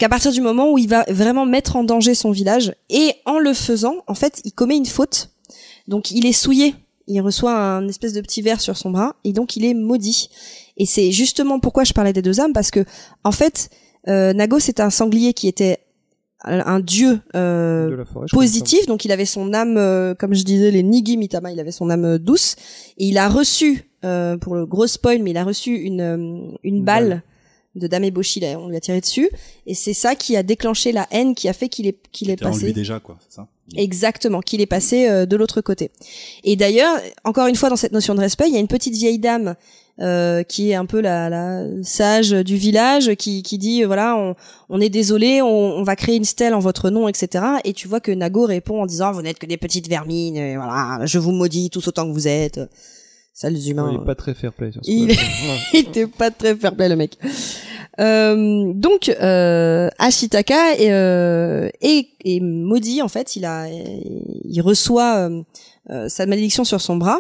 Qu'à 0.02 0.10
partir 0.10 0.32
du 0.32 0.42
moment 0.42 0.72
où 0.72 0.80
il 0.80 0.90
va 0.90 1.06
vraiment 1.10 1.46
mettre 1.46 1.76
en 1.76 1.84
danger 1.84 2.16
son 2.16 2.32
village 2.32 2.74
et 2.90 3.14
en 3.28 3.38
le 3.38 3.54
faisant, 3.54 3.98
en 4.08 4.16
fait, 4.16 4.42
il 4.46 4.52
commet 4.52 4.76
une 4.76 4.88
faute. 4.88 5.30
Donc 5.88 6.10
il 6.10 6.26
est 6.26 6.34
souillé. 6.34 6.74
Il 7.06 7.22
reçoit 7.22 7.56
un 7.56 7.88
espèce 7.88 8.14
de 8.14 8.22
petit 8.22 8.42
verre 8.42 8.62
sur 8.62 8.78
son 8.78 8.90
bras 8.90 9.16
et 9.24 9.32
donc 9.32 9.58
il 9.58 9.64
est 9.64 9.76
maudit. 9.76 10.32
Et 10.78 10.88
c'est 10.88 11.12
justement 11.12 11.60
pourquoi 11.60 11.84
je 11.84 11.94
parlais 11.94 12.14
des 12.14 12.24
deux 12.24 12.40
âmes 12.40 12.52
parce 12.52 12.72
que 12.72 12.84
en 13.24 13.32
fait, 13.32 13.70
euh, 14.08 14.34
Nago 14.34 14.58
c'est 14.58 14.80
un 14.80 14.90
sanglier 14.90 15.34
qui 15.34 15.48
était 15.48 15.78
un, 16.44 16.80
dieu 16.80 17.20
euh, 17.36 18.04
forêt. 18.06 18.26
positif, 18.32 18.88
donc 18.88 19.06
il 19.06 19.12
avait 19.12 19.26
son 19.26 19.54
âme, 19.54 19.78
euh, 19.78 20.16
comme 20.16 20.34
je 20.34 20.44
disais, 20.44 20.72
les 20.72 20.84
Nigi 20.84 21.18
Mitama, 21.18 21.52
il 21.52 21.60
avait 21.60 21.72
son 21.72 21.90
âme 21.90 22.06
euh, 22.06 22.18
douce, 22.18 22.56
et 22.98 23.06
il 23.06 23.18
a 23.18 23.30
reçu, 23.30 23.92
euh, 24.04 24.38
pour 24.38 24.56
le 24.56 24.66
gros 24.66 24.88
spoil, 24.88 25.22
mais 25.22 25.32
il 25.32 25.38
a 25.38 25.44
reçu 25.44 25.76
une, 25.76 26.02
euh, 26.02 26.16
une, 26.16 26.58
Une 26.64 26.84
balle, 26.84 27.10
balle. 27.10 27.24
De 27.76 27.88
Dame 27.88 28.04
Eboshi, 28.04 28.40
là, 28.42 28.60
on 28.60 28.68
lui 28.68 28.76
a 28.76 28.82
tiré 28.82 29.00
dessus, 29.00 29.30
et 29.66 29.74
c'est 29.76 29.94
ça 29.94 30.16
qui 30.16 30.36
a 30.36 30.44
déclenché 30.44 30.92
la 30.92 31.08
haine, 31.12 31.36
qui 31.36 31.48
a 31.48 31.54
fait 31.54 31.70
qu'il 31.70 31.88
est, 31.88 31.98
qu'il 32.12 32.30
est 32.30 32.34
C'était 32.34 32.46
en 32.46 32.50
lui 32.50 32.60
passé. 32.60 32.74
déjà, 32.74 33.00
quoi, 33.00 33.18
c'est 33.28 33.36
ça? 33.36 33.48
Exactement, 33.78 34.42
qu'il 34.42 34.60
est 34.60 34.66
passé 34.66 35.08
euh, 35.08 35.26
de 35.26 35.36
l'autre 35.38 35.62
côté. 35.62 35.92
Et 36.44 36.58
d'ailleurs, 36.58 37.00
encore 37.24 37.48
une 37.48 37.56
fois, 37.56 37.70
dans 37.70 37.78
cette 37.78 37.94
notion 37.94 38.14
de 38.16 38.20
respect, 38.20 38.48
il 38.50 38.54
y 38.54 38.58
a 38.58 38.60
une 38.60 38.68
petite 38.68 38.94
vieille 38.96 39.20
dame 39.20 39.56
euh, 40.02 40.44
qui 40.44 40.72
est 40.72 40.76
un 40.76 40.86
peu 40.86 41.00
la, 41.00 41.30
la 41.30 41.66
sage 41.84 42.32
du 42.32 42.58
village, 42.58 43.16
qui, 43.16 43.44
qui 43.44 43.58
dit 43.58 43.84
euh, 43.84 43.88
voilà, 43.88 44.18
on, 44.18 44.36
on 44.68 44.82
est 44.82 44.90
désolé, 44.90 45.42
on, 45.42 45.48
on 45.48 45.84
va 45.84 45.96
créer 45.96 46.18
une 46.18 46.26
stèle 46.26 46.54
en 46.54 46.60
votre 46.60 46.90
nom, 46.90 47.08
etc. 47.08 47.46
Et 47.64 47.72
tu 47.72 47.88
vois 47.88 48.02
que 48.02 48.12
Nago 48.12 48.46
répond 48.46 48.82
en 48.82 48.86
disant 48.86 49.14
vous 49.14 49.22
n'êtes 49.22 49.40
que 49.40 49.46
des 49.46 49.58
petites 49.58 49.88
vermines, 49.88 50.36
et 50.36 50.58
voilà, 50.58 51.06
je 51.06 51.20
vous 51.20 51.32
maudis 51.32 51.70
tous 51.70 51.88
autant 51.88 52.06
que 52.06 52.12
vous 52.12 52.28
êtes. 52.28 52.60
Sales 53.34 53.58
ça. 53.58 53.70
humains. 53.70 53.92
Il 53.94 54.02
est 54.02 54.06
pas 54.06 54.16
très 54.16 54.34
fair 54.34 54.54
play 54.54 54.72
sur 54.72 54.84
ce 54.84 54.92
il 55.74 55.80
était 55.80 56.08
pas 56.08 56.32
très 56.32 56.56
fair 56.56 56.76
play 56.76 56.90
le 56.90 56.96
mec. 56.96 57.18
Euh, 58.00 58.72
donc 58.74 59.10
euh, 59.10 59.90
Ashitaka 60.00 60.76
est, 60.76 60.92
euh, 60.92 61.70
est, 61.82 62.08
est 62.24 62.40
maudit 62.40 63.02
en 63.02 63.08
fait. 63.08 63.36
Il 63.36 63.46
a, 63.46 63.68
il 63.70 64.62
reçoit 64.62 65.30
euh, 65.30 65.42
euh, 65.90 66.08
sa 66.10 66.26
malédiction 66.26 66.64
sur 66.64 66.80
son 66.82 66.96
bras. 66.96 67.20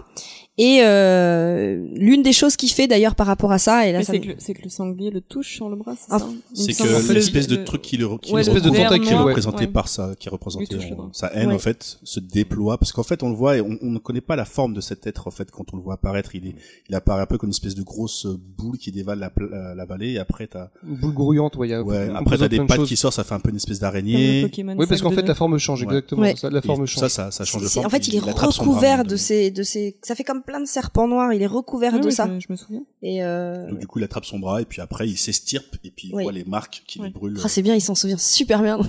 Et 0.57 0.81
euh, 0.83 1.87
l'une 1.95 2.23
des 2.23 2.33
choses 2.33 2.57
qu'il 2.57 2.69
fait 2.69 2.85
d'ailleurs 2.85 3.15
par 3.15 3.25
rapport 3.25 3.51
à 3.53 3.57
ça, 3.57 3.87
et 3.87 3.93
là 3.93 4.03
ça 4.03 4.11
c'est 4.11 4.19
me- 4.19 4.23
que, 4.23 4.27
le- 4.31 4.35
c'est 4.37 4.53
que 4.53 4.61
le 4.63 4.69
sanglier 4.69 5.09
le 5.09 5.21
touche 5.21 5.55
sur 5.55 5.69
le 5.69 5.77
bras, 5.77 5.95
c'est 5.95 6.07
Ah, 6.09 6.19
ça 6.19 6.27
C'est 6.53 6.73
que 6.73 7.07
Le- 7.07 7.13
l'espèce 7.13 7.47
de 7.47 7.55
le- 7.55 7.63
truc 7.63 7.81
qui 7.81 7.95
le, 7.95 8.05
qui 8.17 8.33
Ouais, 8.33 8.43
le 8.43 8.51
représente, 8.51 8.75
tentacule, 8.75 9.05
qui 9.07 9.13
est 9.13 9.17
représenté 9.17 9.65
Ouais. 9.65 9.71
par 9.71 9.87
sa, 9.87 10.13
qui 10.15 10.27
est 10.27 10.31
représenté 10.31 10.75
en- 10.97 11.11
sa 11.13 11.33
haine 11.33 11.47
Ouais. 11.49 11.55
en 11.55 11.59
fait 11.59 11.97
se 12.03 12.19
déploie 12.19 12.77
parce 12.77 12.91
qu'en 12.91 13.03
fait 13.03 13.23
on 13.23 13.29
le 13.29 13.35
voit 13.35 13.57
et 13.57 13.61
on, 13.61 13.77
on 13.81 13.91
ne 13.91 13.97
connaît 13.97 14.19
pas 14.21 14.35
la 14.35 14.43
forme 14.45 14.73
de 14.73 14.81
cet 14.81 15.07
être 15.07 15.27
en 15.27 15.31
fait 15.31 15.49
quand 15.51 15.73
on 15.73 15.77
le 15.77 15.83
voit 15.83 15.93
apparaître 15.93 16.35
il 16.35 16.45
est 16.47 16.55
il 16.89 16.95
apparaît 16.95 17.21
un 17.21 17.25
peu 17.27 17.37
comme 17.37 17.47
une 17.47 17.51
espèce 17.53 17.75
de 17.75 17.83
grosse 17.83 18.27
boule 18.57 18.77
qui 18.77 18.91
dévale 18.91 19.19
la, 19.19 19.31
la, 19.49 19.73
la 19.73 19.85
vallée 19.85 20.11
et 20.11 20.19
après 20.19 20.47
t'as 20.47 20.67
Une 20.85 20.97
boule 20.97 21.13
grouillante, 21.13 21.55
ouais. 21.55 21.69
y 21.69 21.73
a- 21.73 21.81
on 21.81 22.15
après 22.15 22.37
t'as 22.37 22.49
des 22.49 22.59
pattes 22.59 22.75
choses. 22.75 22.89
qui 22.89 22.97
sortent 22.97 23.15
ça 23.15 23.23
fait 23.23 23.35
un 23.35 23.39
peu 23.39 23.49
une 23.51 23.55
espèce 23.55 23.79
d'araignée 23.79 24.43
Oui, 24.77 24.85
parce 24.87 25.01
qu'en 25.01 25.11
fait, 25.11 25.25
la 25.27 25.33
forme 25.35 25.57
change, 25.57 25.83
exactement. 25.83 26.35
Ça, 26.35 26.49
la 26.49 26.61
forme 26.61 26.85
change. 26.85 26.99
ça 26.99 27.09
ça 27.09 27.31
ça 27.31 27.45
change 27.45 27.63
de 27.63 27.67
forme 27.69 27.85
en 27.85 27.89
fait, 27.89 28.07
il 28.09 28.15
est 28.15 28.19
recouvert 28.19 29.05
de 29.05 29.15
ces, 29.15 29.49
de 29.49 29.63
ces, 29.63 29.97
ça 30.03 30.13
fait 30.13 30.23
comme 30.25 30.40
plein 30.41 30.59
de 30.59 30.65
serpents 30.65 31.07
noirs. 31.07 31.33
Il 31.33 31.41
est 31.41 31.47
recouvert 31.47 31.99
de 31.99 32.09
ça. 32.09 32.27
Je, 32.39 32.39
je 32.45 32.51
me 32.51 32.55
souviens. 32.57 32.83
Et 33.01 33.23
euh... 33.23 33.69
donc 33.69 33.79
du 33.79 33.87
coup 33.87 33.99
il 33.99 34.03
attrape 34.03 34.25
son 34.25 34.39
bras 34.39 34.61
et 34.61 34.65
puis 34.65 34.81
après 34.81 35.07
il 35.07 35.17
s'estirpe 35.17 35.75
et 35.83 35.91
puis 35.91 36.09
il 36.09 36.15
Oui. 36.15 36.23
voit 36.23 36.31
les 36.31 36.43
marques 36.43 36.83
qui 36.87 36.99
lui 36.99 37.09
brûlent 37.09 37.37
ah, 37.43 37.47
c'est 37.47 37.61
bien, 37.61 37.75
il 37.75 37.81
s'en 37.81 37.95
souvient 37.95 38.17
super 38.17 38.61
bien. 38.61 38.79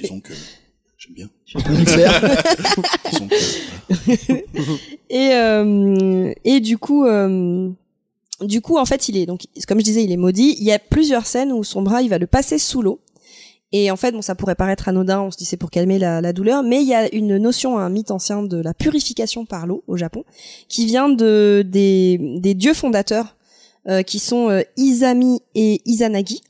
disons 0.00 0.20
que 0.24 0.32
j'aime 0.98 1.14
bien 1.14 1.28
expert. 1.80 2.20
Et 5.10 5.30
euh, 5.34 6.32
et 6.44 6.60
du 6.60 6.78
coup, 6.78 7.04
euh, 7.04 7.70
du 8.40 8.60
coup, 8.60 8.78
en 8.78 8.84
fait, 8.84 9.08
il 9.08 9.16
est 9.16 9.26
donc, 9.26 9.42
comme 9.68 9.78
je 9.78 9.84
disais, 9.84 10.02
il 10.02 10.10
est 10.10 10.16
maudit. 10.16 10.56
Il 10.58 10.64
y 10.64 10.72
a 10.72 10.78
plusieurs 10.78 11.26
scènes 11.26 11.52
où 11.52 11.62
son 11.62 11.82
bras, 11.82 12.02
il 12.02 12.08
va 12.08 12.18
le 12.18 12.26
passer 12.26 12.58
sous 12.58 12.82
l'eau. 12.82 13.00
Et 13.76 13.90
en 13.90 13.96
fait, 13.96 14.12
bon, 14.12 14.22
ça 14.22 14.36
pourrait 14.36 14.54
paraître 14.54 14.86
anodin. 14.88 15.20
On 15.22 15.30
se 15.32 15.36
dit 15.36 15.44
c'est 15.44 15.56
pour 15.56 15.70
calmer 15.70 15.98
la, 15.98 16.20
la 16.20 16.32
douleur, 16.32 16.62
mais 16.62 16.80
il 16.80 16.86
y 16.86 16.94
a 16.94 17.12
une 17.12 17.38
notion, 17.38 17.76
un 17.76 17.90
mythe 17.90 18.12
ancien 18.12 18.44
de 18.44 18.56
la 18.58 18.72
purification 18.72 19.46
par 19.46 19.66
l'eau 19.66 19.82
au 19.88 19.96
Japon, 19.96 20.22
qui 20.68 20.86
vient 20.86 21.08
de 21.08 21.64
des 21.66 22.18
des 22.38 22.54
dieux 22.54 22.72
fondateurs 22.74 23.36
euh, 23.88 24.02
qui 24.02 24.20
sont 24.20 24.48
euh, 24.48 24.62
Izami 24.76 25.40
et 25.56 25.82
Izanagi. 25.86 26.40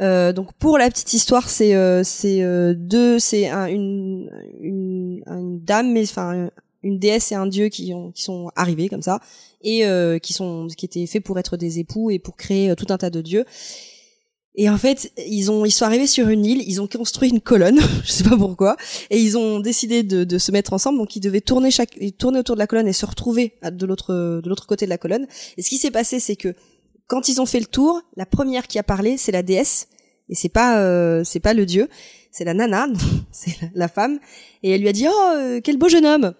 Euh, 0.00 0.32
donc 0.32 0.52
pour 0.54 0.76
la 0.76 0.90
petite 0.90 1.12
histoire, 1.12 1.48
c'est 1.48 1.74
euh, 1.76 2.02
euh, 2.24 2.74
deux, 2.76 3.20
c'est 3.20 3.48
un- 3.48 3.66
une, 3.68 4.28
une 4.60 5.22
une 5.26 5.60
dame, 5.60 5.92
mais 5.92 6.02
enfin 6.02 6.50
une 6.82 6.98
déesse 6.98 7.30
et 7.30 7.36
un 7.36 7.46
dieu 7.46 7.68
qui 7.68 7.94
ont 7.94 8.10
qui 8.10 8.24
sont 8.24 8.50
arrivés 8.56 8.88
comme 8.88 9.02
ça 9.02 9.20
et 9.62 9.86
euh, 9.86 10.18
qui 10.18 10.32
sont 10.32 10.66
qui 10.76 10.84
étaient 10.86 11.06
faits 11.06 11.22
pour 11.22 11.38
être 11.38 11.56
des 11.56 11.78
époux 11.78 12.10
et 12.10 12.18
pour 12.18 12.34
créer 12.36 12.74
tout 12.74 12.86
un 12.90 12.98
tas 12.98 13.10
de 13.10 13.20
dieux. 13.22 13.44
Et 14.58 14.70
en 14.70 14.78
fait, 14.78 15.12
ils 15.26 15.50
ont 15.50 15.64
ils 15.64 15.70
sont 15.70 15.84
arrivés 15.84 16.06
sur 16.06 16.28
une 16.28 16.44
île, 16.44 16.62
ils 16.66 16.80
ont 16.80 16.86
construit 16.86 17.28
une 17.28 17.40
colonne, 17.40 17.78
je 18.04 18.10
sais 18.10 18.24
pas 18.24 18.36
pourquoi, 18.36 18.76
et 19.10 19.20
ils 19.20 19.36
ont 19.36 19.60
décidé 19.60 20.02
de, 20.02 20.24
de 20.24 20.38
se 20.38 20.50
mettre 20.50 20.72
ensemble. 20.72 20.98
Donc 20.98 21.14
ils 21.14 21.20
devaient 21.20 21.42
tourner 21.42 21.70
chaque 21.70 21.98
tourner 22.18 22.38
autour 22.38 22.56
de 22.56 22.60
la 22.60 22.66
colonne 22.66 22.88
et 22.88 22.94
se 22.94 23.04
retrouver 23.04 23.54
de 23.62 23.86
l'autre 23.86 24.14
de 24.14 24.48
l'autre 24.48 24.66
côté 24.66 24.86
de 24.86 24.90
la 24.90 24.98
colonne. 24.98 25.26
Et 25.56 25.62
ce 25.62 25.68
qui 25.68 25.76
s'est 25.76 25.90
passé, 25.90 26.20
c'est 26.20 26.36
que 26.36 26.54
quand 27.06 27.28
ils 27.28 27.40
ont 27.40 27.46
fait 27.46 27.60
le 27.60 27.66
tour, 27.66 28.00
la 28.16 28.26
première 28.26 28.66
qui 28.66 28.78
a 28.78 28.82
parlé, 28.82 29.16
c'est 29.16 29.32
la 29.32 29.42
déesse, 29.42 29.88
et 30.28 30.34
c'est 30.34 30.48
pas 30.48 30.80
euh, 30.80 31.22
c'est 31.24 31.40
pas 31.40 31.54
le 31.54 31.66
dieu, 31.66 31.88
c'est 32.30 32.44
la 32.44 32.54
nana, 32.54 32.86
c'est 33.32 33.60
la, 33.60 33.68
la 33.74 33.88
femme, 33.88 34.18
et 34.62 34.70
elle 34.70 34.80
lui 34.80 34.88
a 34.88 34.92
dit 34.92 35.06
oh 35.08 35.32
euh, 35.34 35.60
quel 35.62 35.76
beau 35.76 35.88
jeune 35.88 36.06
homme. 36.06 36.34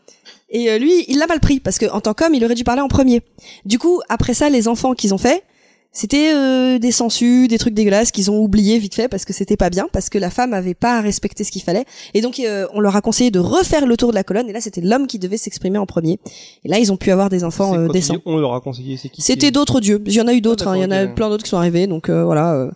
Et 0.48 0.70
euh, 0.70 0.78
lui, 0.78 1.04
il 1.08 1.18
l'a 1.18 1.26
mal 1.26 1.40
pris 1.40 1.60
parce 1.60 1.78
que 1.78 1.86
en 1.86 2.00
tant 2.00 2.14
qu'homme, 2.14 2.34
il 2.34 2.44
aurait 2.44 2.54
dû 2.54 2.64
parler 2.64 2.82
en 2.82 2.88
premier. 2.88 3.22
Du 3.64 3.78
coup, 3.78 4.00
après 4.08 4.34
ça, 4.34 4.48
les 4.48 4.68
enfants 4.68 4.94
qu'ils 4.94 5.12
ont 5.12 5.18
fait, 5.18 5.42
c'était 5.98 6.34
euh, 6.34 6.78
des 6.78 6.92
sangsues, 6.92 7.48
des 7.48 7.56
trucs 7.56 7.72
dégueulasses 7.72 8.10
qu'ils 8.10 8.30
ont 8.30 8.38
oublié 8.38 8.78
vite 8.78 8.94
fait 8.94 9.08
parce 9.08 9.24
que 9.24 9.32
c'était 9.32 9.56
pas 9.56 9.70
bien, 9.70 9.88
parce 9.94 10.10
que 10.10 10.18
la 10.18 10.28
femme 10.28 10.52
avait 10.52 10.74
pas 10.74 11.00
respecté 11.00 11.42
ce 11.42 11.50
qu'il 11.50 11.62
fallait. 11.62 11.86
Et 12.12 12.20
donc, 12.20 12.38
euh, 12.38 12.66
on 12.74 12.80
leur 12.80 12.96
a 12.96 13.00
conseillé 13.00 13.30
de 13.30 13.38
refaire 13.38 13.86
le 13.86 13.96
tour 13.96 14.10
de 14.10 14.14
la 14.14 14.22
colonne. 14.22 14.46
Et 14.50 14.52
là, 14.52 14.60
c'était 14.60 14.82
l'homme 14.82 15.06
qui 15.06 15.18
devait 15.18 15.38
s'exprimer 15.38 15.78
en 15.78 15.86
premier. 15.86 16.18
Et 16.66 16.68
là, 16.68 16.78
ils 16.78 16.92
ont 16.92 16.98
pu 16.98 17.10
avoir 17.10 17.30
des 17.30 17.44
enfants 17.44 17.74
euh, 17.74 17.88
décents. 17.88 18.16
On 18.26 18.36
leur 18.36 18.52
a 18.52 18.60
conseillé, 18.60 18.98
c'est 18.98 19.08
qui 19.08 19.22
C'était 19.22 19.50
d'autres 19.50 19.80
dieux. 19.80 20.02
Il 20.04 20.12
y 20.12 20.20
en 20.20 20.28
a 20.28 20.34
eu 20.34 20.42
d'autres. 20.42 20.68
Ah, 20.68 20.72
hein. 20.72 20.76
Il 20.76 20.82
y 20.82 20.84
en 20.84 20.90
a 20.90 21.06
plein 21.06 21.30
d'autres 21.30 21.44
qui 21.44 21.48
sont 21.50 21.56
arrivés. 21.56 21.86
Donc 21.86 22.10
euh, 22.10 22.24
voilà. 22.24 22.52
euh. 22.56 22.70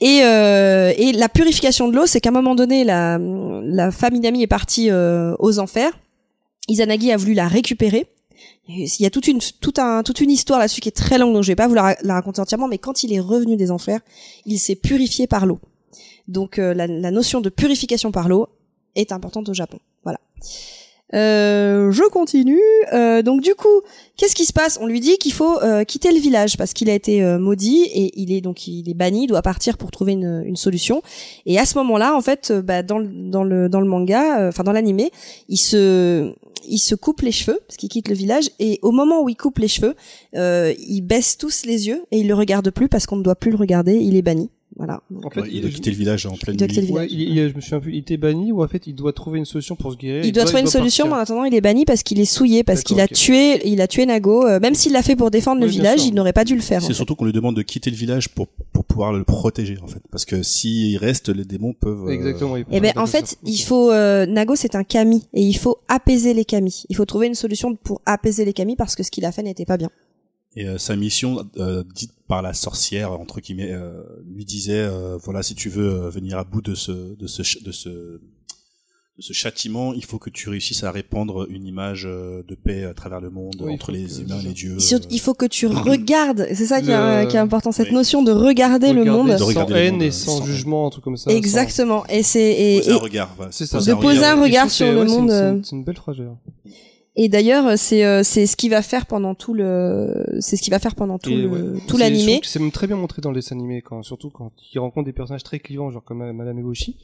Et, 0.00 0.20
euh, 0.22 0.92
et 0.96 1.12
la 1.12 1.28
purification 1.28 1.88
de 1.88 1.96
l'eau, 1.96 2.06
c'est 2.06 2.20
qu'à 2.20 2.28
un 2.28 2.32
moment 2.32 2.54
donné, 2.54 2.84
la, 2.84 3.18
la 3.18 3.90
femme 3.90 4.14
Inami 4.14 4.42
est 4.42 4.46
partie 4.46 4.90
euh, 4.90 5.34
aux 5.40 5.58
enfers. 5.58 5.90
Izanagi 6.68 7.10
a 7.10 7.16
voulu 7.16 7.34
la 7.34 7.48
récupérer. 7.48 8.06
Il 8.66 8.88
y 9.00 9.06
a 9.06 9.10
toute 9.10 9.28
une, 9.28 9.40
tout 9.60 9.74
un, 9.76 10.02
toute 10.02 10.20
une 10.20 10.30
histoire 10.30 10.58
là-dessus 10.58 10.80
qui 10.80 10.88
est 10.88 10.92
très 10.92 11.18
longue, 11.18 11.34
donc 11.34 11.42
je 11.42 11.48
vais 11.48 11.56
pas 11.56 11.68
vous 11.68 11.74
la 11.74 11.96
raconter 12.14 12.40
entièrement, 12.40 12.68
mais 12.68 12.78
quand 12.78 13.02
il 13.02 13.12
est 13.12 13.20
revenu 13.20 13.56
des 13.56 13.70
enfers, 13.70 14.00
il 14.46 14.58
s'est 14.58 14.74
purifié 14.74 15.26
par 15.26 15.44
l'eau. 15.44 15.60
Donc 16.28 16.58
euh, 16.58 16.72
la, 16.72 16.86
la 16.86 17.10
notion 17.10 17.40
de 17.42 17.50
purification 17.50 18.10
par 18.10 18.28
l'eau 18.28 18.48
est 18.94 19.12
importante 19.12 19.48
au 19.50 19.54
Japon. 19.54 19.78
Voilà. 20.02 20.18
Euh, 21.14 21.90
je 21.92 22.02
continue. 22.10 22.58
Euh, 22.92 23.22
donc 23.22 23.40
du 23.40 23.54
coup, 23.54 23.80
qu'est-ce 24.16 24.34
qui 24.34 24.44
se 24.44 24.52
passe? 24.52 24.78
On 24.82 24.86
lui 24.86 25.00
dit 25.00 25.16
qu'il 25.18 25.32
faut 25.32 25.62
euh, 25.62 25.84
quitter 25.84 26.10
le 26.12 26.18
village 26.18 26.56
parce 26.56 26.72
qu'il 26.72 26.90
a 26.90 26.94
été 26.94 27.22
euh, 27.22 27.38
maudit 27.38 27.84
et 27.94 28.12
il 28.20 28.32
est 28.32 28.40
donc 28.40 28.66
il 28.66 28.88
est 28.90 28.94
banni, 28.94 29.24
il 29.24 29.26
doit 29.28 29.42
partir 29.42 29.78
pour 29.78 29.90
trouver 29.90 30.12
une, 30.12 30.42
une 30.44 30.56
solution. 30.56 31.02
Et 31.46 31.58
à 31.58 31.64
ce 31.66 31.78
moment-là, 31.78 32.16
en 32.16 32.20
fait, 32.20 32.50
euh, 32.50 32.62
bah, 32.62 32.82
dans, 32.82 32.98
le- 32.98 33.08
dans 33.30 33.44
le 33.44 33.68
dans 33.68 33.80
le 33.80 33.86
manga, 33.86 34.48
enfin 34.48 34.64
dans 34.64 34.72
l'animé, 34.72 35.10
il 35.48 35.56
se 35.58 36.32
il 36.66 36.78
se 36.78 36.94
coupe 36.94 37.20
les 37.20 37.32
cheveux 37.32 37.60
parce 37.68 37.76
qu'il 37.76 37.90
quitte 37.90 38.08
le 38.08 38.14
village 38.14 38.50
et 38.58 38.78
au 38.82 38.90
moment 38.90 39.20
où 39.22 39.28
il 39.28 39.36
coupe 39.36 39.58
les 39.58 39.68
cheveux, 39.68 39.94
il 40.34 41.02
baisse 41.02 41.36
tous 41.36 41.64
les 41.66 41.86
yeux 41.88 42.02
et 42.10 42.18
il 42.20 42.26
le 42.28 42.34
regarde 42.34 42.70
plus 42.70 42.88
parce 42.88 43.06
qu'on 43.06 43.16
ne 43.16 43.22
doit 43.22 43.34
plus 43.36 43.50
le 43.50 43.58
regarder. 43.58 43.94
Il 43.96 44.16
est 44.16 44.22
banni. 44.22 44.48
Voilà. 44.76 45.02
En 45.22 45.30
fait, 45.30 45.42
Ouais, 45.42 45.48
il 45.52 45.60
doit 45.60 45.70
quitter 45.70 45.90
le 45.90 45.96
village 45.96 46.26
en 46.26 46.36
pleine 46.36 46.56
doit 46.56 46.66
quitter 46.66 46.80
nuit. 46.82 46.88
le 46.88 46.94
Ouais, 46.94 47.06
village. 47.06 47.28
il, 47.30 47.38
il- 47.38 47.48
je 47.50 47.54
me 47.54 47.60
suis 47.60 47.74
un 47.76 47.80
peu, 47.80 47.90
il 47.90 47.98
était 47.98 48.16
banni 48.16 48.50
ou 48.50 48.64
en 48.64 48.66
fait 48.66 48.88
il 48.88 48.94
doit 48.94 49.12
trouver 49.12 49.38
une 49.38 49.44
solution 49.44 49.76
pour 49.76 49.92
se 49.92 49.96
guérir. 49.96 50.24
Il 50.24 50.32
doit 50.32 50.44
trouver 50.44 50.62
une 50.62 50.66
solution, 50.66 51.06
mais 51.06 51.12
en 51.12 51.18
attendant, 51.18 51.44
il 51.44 51.54
est 51.54 51.60
banni 51.60 51.84
parce 51.84 52.02
qu'il 52.02 52.18
est 52.18 52.24
souillé, 52.24 52.64
parce 52.64 52.82
qu'il 52.82 52.98
a 53.00 53.06
tué, 53.06 53.64
il 53.68 53.80
a 53.80 53.86
tué 53.86 54.04
Nago. 54.04 54.44
euh, 54.46 54.58
même 54.58 54.74
s'il 54.74 54.90
l'a 54.92 55.02
fait 55.02 55.14
pour 55.14 55.30
défendre 55.30 55.60
le 55.60 55.68
Oui, 55.68 55.72
village, 55.74 56.00
sûr. 56.00 56.08
il 56.08 56.14
n'aurait 56.14 56.32
pas 56.32 56.44
dû 56.44 56.56
le 56.56 56.60
faire. 56.60 56.82
C'est 56.82 56.92
surtout 56.92 57.14
qu'on 57.14 57.24
lui 57.24 57.32
demande 57.32 57.54
de 57.54 57.62
quitter 57.62 57.90
le 57.90 57.96
village 57.96 58.28
pour, 58.30 58.48
pour 58.72 58.84
pouvoir 58.84 59.12
le 59.12 59.22
protéger, 59.22 59.78
en 59.80 59.86
fait. 59.86 60.02
Parce 60.10 60.24
que 60.24 60.42
s'il 60.42 60.96
reste, 60.98 61.28
les 61.28 61.44
démons 61.44 61.72
peuvent... 61.72 62.08
euh, 62.08 62.10
Exactement. 62.12 62.56
il 62.56 62.64
Eh 62.72 62.80
ben, 62.80 62.92
en 62.96 63.06
fait, 63.06 63.38
il 63.44 63.58
faut 63.58 63.92
euh, 63.92 64.26
Nago, 64.26 64.56
c'est 64.56 64.74
un 64.74 64.82
kami 64.82 65.22
et 65.34 65.42
il 65.42 65.54
faut 65.56 65.78
apaiser 65.86 66.34
les 66.34 66.44
kamis. 66.44 66.82
Il 66.88 66.96
faut 66.96 67.04
trouver 67.04 67.28
une 67.28 67.34
solution 67.36 67.76
pour 67.76 68.02
apaiser 68.06 68.44
les 68.44 68.52
kamis 68.52 68.74
parce 68.74 68.96
que 68.96 69.04
ce 69.04 69.12
qu'il 69.12 69.24
a 69.24 69.30
fait 69.30 69.44
n'était 69.44 69.64
pas 69.66 69.76
bien. 69.76 69.90
Et 70.56 70.66
euh, 70.68 70.78
sa 70.78 70.94
mission, 70.96 71.44
euh, 71.58 71.82
dite 71.94 72.12
par 72.28 72.40
la 72.42 72.54
sorcière, 72.54 73.12
entre 73.12 73.40
guillemets, 73.40 73.72
euh, 73.72 74.02
lui 74.26 74.44
disait, 74.44 74.80
euh, 74.80 75.18
voilà, 75.22 75.42
si 75.42 75.54
tu 75.54 75.68
veux 75.68 75.88
euh, 76.04 76.10
venir 76.10 76.38
à 76.38 76.44
bout 76.44 76.62
de 76.62 76.74
ce, 76.74 76.90
de 76.92 77.26
ce, 77.26 77.42
de 77.62 77.70
ce, 77.72 77.88
de 77.88 79.22
ce 79.22 79.32
châtiment, 79.32 79.92
il 79.92 80.04
faut 80.04 80.18
que 80.18 80.30
tu 80.30 80.48
réussisses 80.48 80.82
à 80.84 80.90
répandre 80.90 81.46
une 81.50 81.66
image 81.66 82.02
de 82.04 82.54
paix 82.54 82.82
à 82.84 82.94
travers 82.94 83.20
le 83.20 83.30
monde, 83.30 83.54
Oui, 83.60 83.72
entre 83.74 83.92
les 83.92 84.20
humains 84.22 84.40
et 84.40 84.46
les 84.48 84.52
dieux. 84.54 84.76
Il 85.10 85.20
faut 85.20 85.34
que 85.34 85.46
tu 85.46 85.66
regardes. 85.68 86.48
C'est 86.54 86.66
ça 86.66 86.80
qui, 86.80 86.90
est, 86.90 87.22
Le- 87.24 87.28
qui 87.28 87.36
est 87.36 87.40
important, 87.40 87.70
cette 87.72 87.88
Oui. 87.88 87.94
notion 87.94 88.22
de 88.22 88.32
regarder, 88.32 88.92
le 88.92 89.04
monde. 89.04 89.30
De 89.30 89.36
sans 89.36 89.46
regarder 89.46 89.74
haine 89.74 90.02
et 90.02 90.10
sans 90.10 90.38
sans- 90.38 90.44
jugement, 90.46 90.86
un 90.86 90.90
truc 90.90 91.04
comme 91.04 91.16
ça. 91.18 91.30
Exactement. 91.30 92.04
Et 92.08 92.22
c'est 92.24 92.40
et, 92.74 92.78
poser 92.78 92.90
un 92.90 92.96
et- 92.96 92.98
regard. 92.98 93.34
voilà. 93.36 93.52
C'est 93.52 93.66
ça. 93.66 93.76
Poser 93.78 93.92
De 93.92 93.96
poser 94.00 94.24
un 94.24 94.42
regard 94.42 94.70
sur 94.70 94.90
le 94.90 95.00
ouais, 95.00 95.06
monde, 95.06 95.30
c'est 95.30 95.48
une- 95.50 95.64
C'est 95.64 95.76
une 95.76 95.84
belle 95.84 95.96
phrase. 95.96 96.16
Et 97.16 97.28
d'ailleurs, 97.28 97.78
c'est 97.78 98.04
euh, 98.04 98.22
c'est 98.22 98.46
ce 98.46 98.56
qu'il 98.56 98.70
va 98.70 98.82
faire 98.82 99.06
pendant 99.06 99.34
tout 99.34 99.54
le, 99.54 100.24
c'est 100.40 100.56
ce 100.56 100.62
qu'il 100.62 100.72
va 100.72 100.78
faire 100.78 100.94
pendant 100.94 101.18
tout 101.18 101.30
Et 101.30 101.36
le, 101.36 101.48
ouais. 101.48 101.80
tout 101.86 101.96
l'animé. 101.96 102.40
C'est 102.42 102.58
même 102.60 102.72
très 102.72 102.86
bien 102.86 102.96
montré 102.96 103.22
dans 103.22 103.30
le 103.30 103.36
dessin 103.36 103.54
animé, 103.56 103.82
quand, 103.82 104.02
surtout 104.02 104.30
quand 104.30 104.52
il 104.72 104.78
rencontre 104.78 105.06
des 105.06 105.12
personnages 105.12 105.44
très 105.44 105.58
clivants, 105.60 105.90
genre 105.90 106.04
comme 106.04 106.22
euh, 106.22 106.32
Madame 106.32 106.58
Eboshi. 106.58 106.96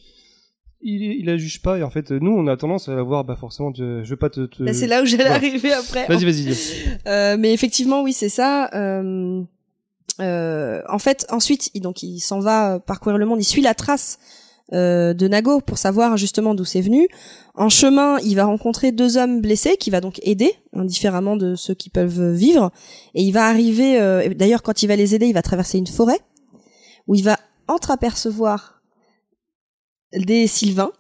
Il, 0.83 1.03
il 1.03 1.27
la 1.27 1.37
juge 1.37 1.61
pas, 1.61 1.77
et 1.79 1.83
en 1.83 1.91
fait, 1.91 2.11
nous, 2.11 2.33
on 2.33 2.47
a 2.47 2.57
tendance 2.57 2.89
à 2.89 2.95
la 2.95 3.03
voir, 3.03 3.23
bah, 3.25 3.37
forcément, 3.37 3.71
de- 3.71 4.03
je 4.03 4.09
veux 4.09 4.17
pas 4.17 4.31
te, 4.31 4.47
te- 4.47 4.63
Bah, 4.63 4.73
c'est 4.73 4.87
là 4.87 5.03
où 5.03 5.05
j'allais 5.05 5.27
arriver 5.27 5.73
après. 5.75 6.07
Vas-y, 6.07 6.25
vas-y. 6.25 6.57
Euh, 7.07 7.37
mais 7.39 7.53
effectivement, 7.53 8.03
oui, 8.03 8.15
c'est 8.15 8.31
ça. 8.31 8.71
Euh, 8.75 9.43
euh, 10.21 10.81
en 10.89 10.99
fait, 10.99 11.27
ensuite, 11.31 11.71
il, 11.75 11.83
donc, 11.83 12.03
il 12.03 12.21
s'en 12.21 12.41
va 12.41 12.75
euh, 12.75 12.79
parcourir 12.79 13.19
le 13.19 13.27
monde. 13.27 13.41
Il 13.41 13.45
suit 13.45 13.61
la 13.61 13.75
trace 13.75 14.19
euh, 14.73 15.15
de 15.15 15.27
Nago 15.29 15.61
pour 15.61 15.79
savoir 15.79 16.17
justement 16.17 16.55
d'où 16.55 16.65
c'est 16.65 16.81
venu. 16.81 17.09
En 17.55 17.69
chemin, 17.69 18.19
il 18.21 18.35
va 18.37 18.45
rencontrer 18.45 18.93
deux 18.93 19.17
hommes 19.17 19.41
blessés 19.41 19.77
qui 19.77 19.91
va 19.91 20.01
donc 20.01 20.21
aider, 20.23 20.53
indifféremment 20.75 21.37
de 21.37 21.55
ceux 21.57 21.75
qui 21.75 21.91
peuvent 21.91 22.33
vivre. 22.33 22.71
Et 23.15 23.23
il 23.23 23.33
va 23.33 23.47
arriver. 23.47 24.01
euh, 24.01 24.29
D'ailleurs, 24.35 24.63
quand 24.63 24.83
il 24.83 24.87
va 24.87 24.97
les 24.97 25.15
aider, 25.15 25.27
il 25.27 25.35
va 25.35 25.43
traverser 25.43 25.79
une 25.79 25.87
forêt 25.87 26.21
où 27.07 27.15
il 27.15 27.25
va 27.25 27.39
entreapercevoir 27.69 28.81
des 30.13 30.47
sylvains, 30.47 30.93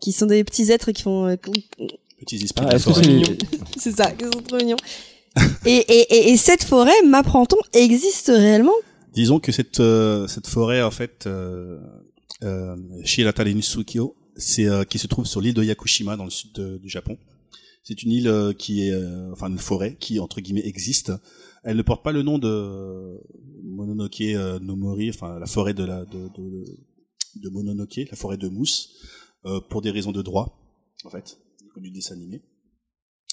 qui 0.00 0.12
sont 0.12 0.26
des 0.26 0.42
petits 0.44 0.70
êtres 0.72 0.92
qui 0.92 1.02
font 1.02 1.26
euh, 1.26 1.36
Petits 2.18 2.42
esprits 2.42 2.64
Ah, 2.70 2.78
c'est 3.78 3.94
ça, 3.96 4.10
ils 4.18 4.24
sont 4.24 4.40
trop 4.42 4.56
mignons. 4.56 4.76
et, 5.66 5.70
et, 5.76 6.14
et, 6.14 6.30
et 6.32 6.36
cette 6.38 6.64
forêt, 6.64 7.02
m'apprend-on, 7.06 7.56
existe 7.74 8.28
réellement? 8.28 8.72
Disons 9.12 9.38
que 9.40 9.52
cette 9.52 9.80
euh, 9.80 10.26
cette 10.26 10.46
forêt 10.46 10.82
en 10.82 10.90
fait 10.90 11.24
euh, 11.26 11.78
euh, 12.42 12.76
Nitsukyo, 13.44 14.14
c'est 14.36 14.66
euh, 14.66 14.84
qui 14.84 14.98
se 14.98 15.06
trouve 15.06 15.26
sur 15.26 15.40
l'île 15.40 15.54
de 15.54 15.62
Yakushima 15.62 16.16
dans 16.16 16.24
le 16.24 16.30
sud 16.30 16.58
du 16.80 16.88
Japon. 16.88 17.16
C'est 17.88 18.02
une 18.02 18.10
île 18.10 18.26
euh, 18.26 18.52
qui 18.52 18.88
est 18.88 18.92
euh, 18.92 19.30
enfin 19.32 19.48
une 19.48 19.58
forêt 19.58 19.96
qui 20.00 20.18
entre 20.18 20.40
guillemets 20.40 20.66
existe. 20.66 21.12
Elle 21.62 21.76
ne 21.76 21.82
porte 21.82 22.02
pas 22.02 22.10
le 22.10 22.22
nom 22.22 22.36
de 22.36 23.20
Mononoke 23.62 24.20
euh, 24.22 24.58
no 24.58 24.74
Mori, 24.74 25.08
enfin 25.10 25.38
la 25.38 25.46
forêt 25.46 25.72
de 25.72 25.84
la 25.84 26.04
de, 26.04 26.28
de, 26.36 26.64
de 27.36 27.48
Mononoke, 27.48 28.00
la 28.10 28.16
forêt 28.16 28.38
de 28.38 28.48
mousse, 28.48 28.90
euh, 29.44 29.60
pour 29.60 29.82
des 29.82 29.92
raisons 29.92 30.10
de 30.10 30.20
droit 30.20 30.58
en 31.04 31.10
fait, 31.10 31.38
comme 31.72 31.84
du 31.84 31.92
dessin 31.92 32.16
animé. 32.16 32.42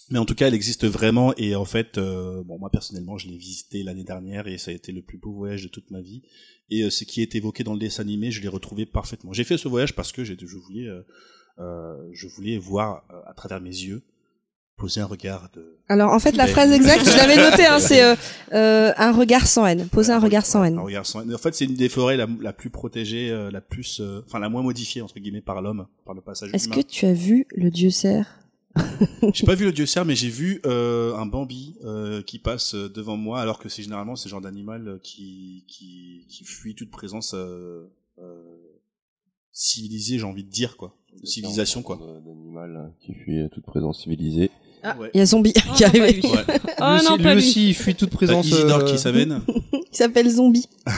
Mais 0.09 0.19
en 0.19 0.25
tout 0.25 0.35
cas, 0.35 0.47
elle 0.47 0.53
existe 0.53 0.85
vraiment 0.85 1.33
et 1.37 1.55
en 1.55 1.65
fait, 1.65 1.97
euh, 1.97 2.43
bon 2.43 2.59
moi 2.59 2.69
personnellement, 2.69 3.17
je 3.17 3.27
l'ai 3.29 3.37
visité 3.37 3.83
l'année 3.83 4.03
dernière 4.03 4.47
et 4.47 4.57
ça 4.57 4.71
a 4.71 4.73
été 4.73 4.91
le 4.91 5.01
plus 5.01 5.17
beau 5.17 5.31
voyage 5.33 5.63
de 5.63 5.69
toute 5.69 5.89
ma 5.91 6.01
vie. 6.01 6.21
Et 6.69 6.83
euh, 6.83 6.89
ce 6.89 7.03
qui 7.05 7.21
est 7.21 7.35
évoqué 7.35 7.63
dans 7.63 7.73
le 7.73 7.79
dessin 7.79 8.03
animé, 8.03 8.29
je 8.31 8.41
l'ai 8.41 8.47
retrouvé 8.49 8.85
parfaitement. 8.85 9.31
J'ai 9.33 9.43
fait 9.45 9.57
ce 9.57 9.67
voyage 9.67 9.95
parce 9.95 10.11
que 10.11 10.23
j'ai- 10.23 10.37
je 10.39 10.57
voulais, 10.57 10.87
euh, 10.87 11.01
euh, 11.59 11.95
je 12.13 12.27
voulais 12.27 12.57
voir 12.57 13.03
euh, 13.11 13.15
à 13.27 13.33
travers 13.33 13.61
mes 13.61 13.69
yeux 13.69 14.01
poser 14.75 14.99
un 15.01 15.05
regard 15.05 15.49
de. 15.53 15.77
Alors 15.87 16.11
en 16.11 16.19
fait, 16.19 16.35
la 16.35 16.45
Mais- 16.47 16.51
phrase 16.51 16.71
exacte, 16.71 17.05
je 17.09 17.15
l'avais 17.15 17.37
noté, 17.37 17.65
hein, 17.65 17.79
c'est 17.79 18.03
euh, 18.03 18.15
euh, 18.53 18.91
un 18.97 19.11
regard 19.13 19.47
sans 19.47 19.65
haine. 19.65 19.87
Poser 19.87 20.11
un 20.11 20.19
regard 20.19 20.45
sans 20.45 20.63
haine. 20.65 20.77
Un 20.79 20.81
regard 20.81 21.05
sans 21.05 21.21
haine. 21.21 21.33
En 21.33 21.37
fait, 21.37 21.53
c'est 21.55 21.65
une 21.65 21.75
des 21.75 21.89
forêts 21.89 22.17
la, 22.17 22.27
la 22.41 22.51
plus 22.53 22.69
protégée, 22.71 23.29
la 23.51 23.61
plus, 23.61 23.99
euh, 24.01 24.21
enfin 24.25 24.39
la 24.39 24.49
moins 24.49 24.63
modifiée 24.63 25.01
entre 25.01 25.17
guillemets 25.19 25.41
par 25.41 25.61
l'homme, 25.61 25.87
par 26.05 26.13
le 26.15 26.21
passage 26.21 26.49
Est-ce 26.53 26.67
que 26.67 26.81
tu 26.81 27.05
as 27.05 27.13
vu 27.13 27.45
le 27.55 27.69
dieu 27.69 27.89
cerf 27.91 28.39
J'ai 29.33 29.45
pas 29.45 29.55
vu 29.55 29.65
le 29.65 29.71
dieu 29.71 29.85
cerf, 29.85 30.05
mais 30.05 30.15
j'ai 30.15 30.29
vu 30.29 30.59
euh, 30.65 31.15
un 31.15 31.25
Bambi 31.25 31.75
euh, 31.83 32.21
qui 32.23 32.39
passe 32.39 32.73
euh, 32.73 32.89
devant 32.89 33.17
moi, 33.17 33.39
alors 33.39 33.59
que 33.59 33.69
c'est 33.69 33.83
généralement 33.83 34.15
ce 34.15 34.27
genre 34.29 34.41
d'animal 34.41 34.87
euh, 34.87 34.99
qui, 35.01 35.63
qui 35.67 36.25
qui 36.27 36.43
fuit 36.43 36.73
toute 36.73 36.89
présence 36.89 37.33
euh, 37.35 37.87
euh, 38.19 38.57
civilisée, 39.51 40.17
j'ai 40.17 40.25
envie 40.25 40.43
de 40.43 40.49
dire 40.49 40.75
quoi, 40.77 40.95
de 41.19 41.25
civilisation 41.25 41.83
quoi. 41.83 41.99
D'animal 42.25 42.93
qui 43.01 43.13
fuit 43.13 43.47
toute 43.51 43.65
présence 43.65 44.01
civilisée. 44.01 44.49
Ah, 44.83 44.97
Ouais. 44.99 45.09
il 45.13 45.17
y 45.17 45.21
a 45.21 45.25
Zombie 45.25 45.53
Oh, 45.55 45.73
qui 45.75 45.83
arrive. 45.85 46.01
pas 46.01 46.11
lui. 46.11 46.21
Ouais. 46.27 46.59
Ah 46.77 46.97
lui 46.99 47.05
non, 47.05 47.13
aussi, 47.13 47.23
pas 47.23 47.33
lui 47.35 47.41
lui. 47.41 47.49
aussi, 47.49 47.67
il 47.69 47.73
fuit 47.73 47.95
toute 47.95 48.09
T'as 48.09 48.15
présence. 48.17 48.45
Isidore 48.47 48.79
euh, 48.81 48.91
qui 48.91 48.97
s'amène. 48.97 49.41
Il 49.93 49.97
s'appelle 49.97 50.29
Zombie. 50.29 50.67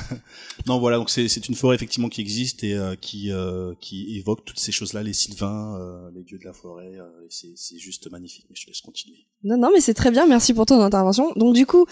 Non, 0.68 0.80
voilà, 0.80 0.98
donc 0.98 1.12
c'est 1.12 1.28
c'est 1.28 1.48
une 1.48 1.54
forêt 1.54 1.76
effectivement 1.76 2.10
qui 2.10 2.22
existe 2.22 2.64
et 2.64 2.74
euh, 2.74 2.96
qui 3.00 3.30
euh, 3.32 3.74
qui 3.82 4.18
évoque 4.18 4.44
toutes 4.46 4.58
ces 4.58 4.72
choses-là, 4.72 5.04
les 5.04 5.14
sylvains, 5.14 5.78
euh, 5.80 6.10
les 6.16 6.24
dieux 6.24 6.40
de 6.40 6.46
la 6.46 6.54
forêt. 6.54 6.88
euh, 6.98 7.04
c'est 7.30 7.50
c'est 7.56 7.78
juste 7.78 8.10
magnifique. 8.10 8.46
Mais 8.50 8.56
je 8.56 8.64
te 8.64 8.68
laisse 8.72 8.82
continuer. 8.82 9.28
Non, 9.44 9.58
non, 9.58 9.70
mais 9.72 9.80
c'est 9.82 9.94
très 9.94 10.10
bien. 10.10 10.26
Merci 10.26 10.54
pour 10.56 10.66
ton 10.66 10.82
intervention. 10.82 11.32
Donc 11.36 11.54
du 11.54 11.68
coup, 11.68 11.86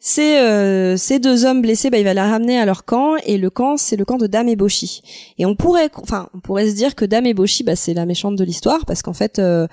ces 0.00 0.36
euh, 0.38 0.96
ces 0.96 1.18
deux 1.18 1.44
hommes 1.44 1.60
blessés, 1.60 1.90
bah, 1.90 1.98
il 1.98 2.04
va 2.04 2.14
les 2.14 2.20
ramener 2.20 2.58
à 2.58 2.64
leur 2.64 2.84
camp 2.86 3.16
et 3.26 3.36
le 3.36 3.50
camp, 3.50 3.76
c'est 3.76 3.96
le 3.96 4.06
camp 4.06 4.16
de 4.16 4.26
Dame 4.28 4.48
Eboshi. 4.48 5.02
Et 5.36 5.44
on 5.44 5.54
pourrait, 5.56 5.90
enfin, 5.96 6.30
on 6.34 6.40
pourrait 6.40 6.70
se 6.70 6.74
dire 6.76 6.94
que 6.94 7.04
Dame 7.04 7.26
Eboshi, 7.26 7.62
bah, 7.62 7.76
c'est 7.76 7.92
la 7.94 8.06
méchante 8.06 8.36
de 8.36 8.44
l'histoire 8.44 8.86
parce 8.86 9.02
qu'en 9.02 9.12
fait, 9.12 9.38
euh, 9.38 9.66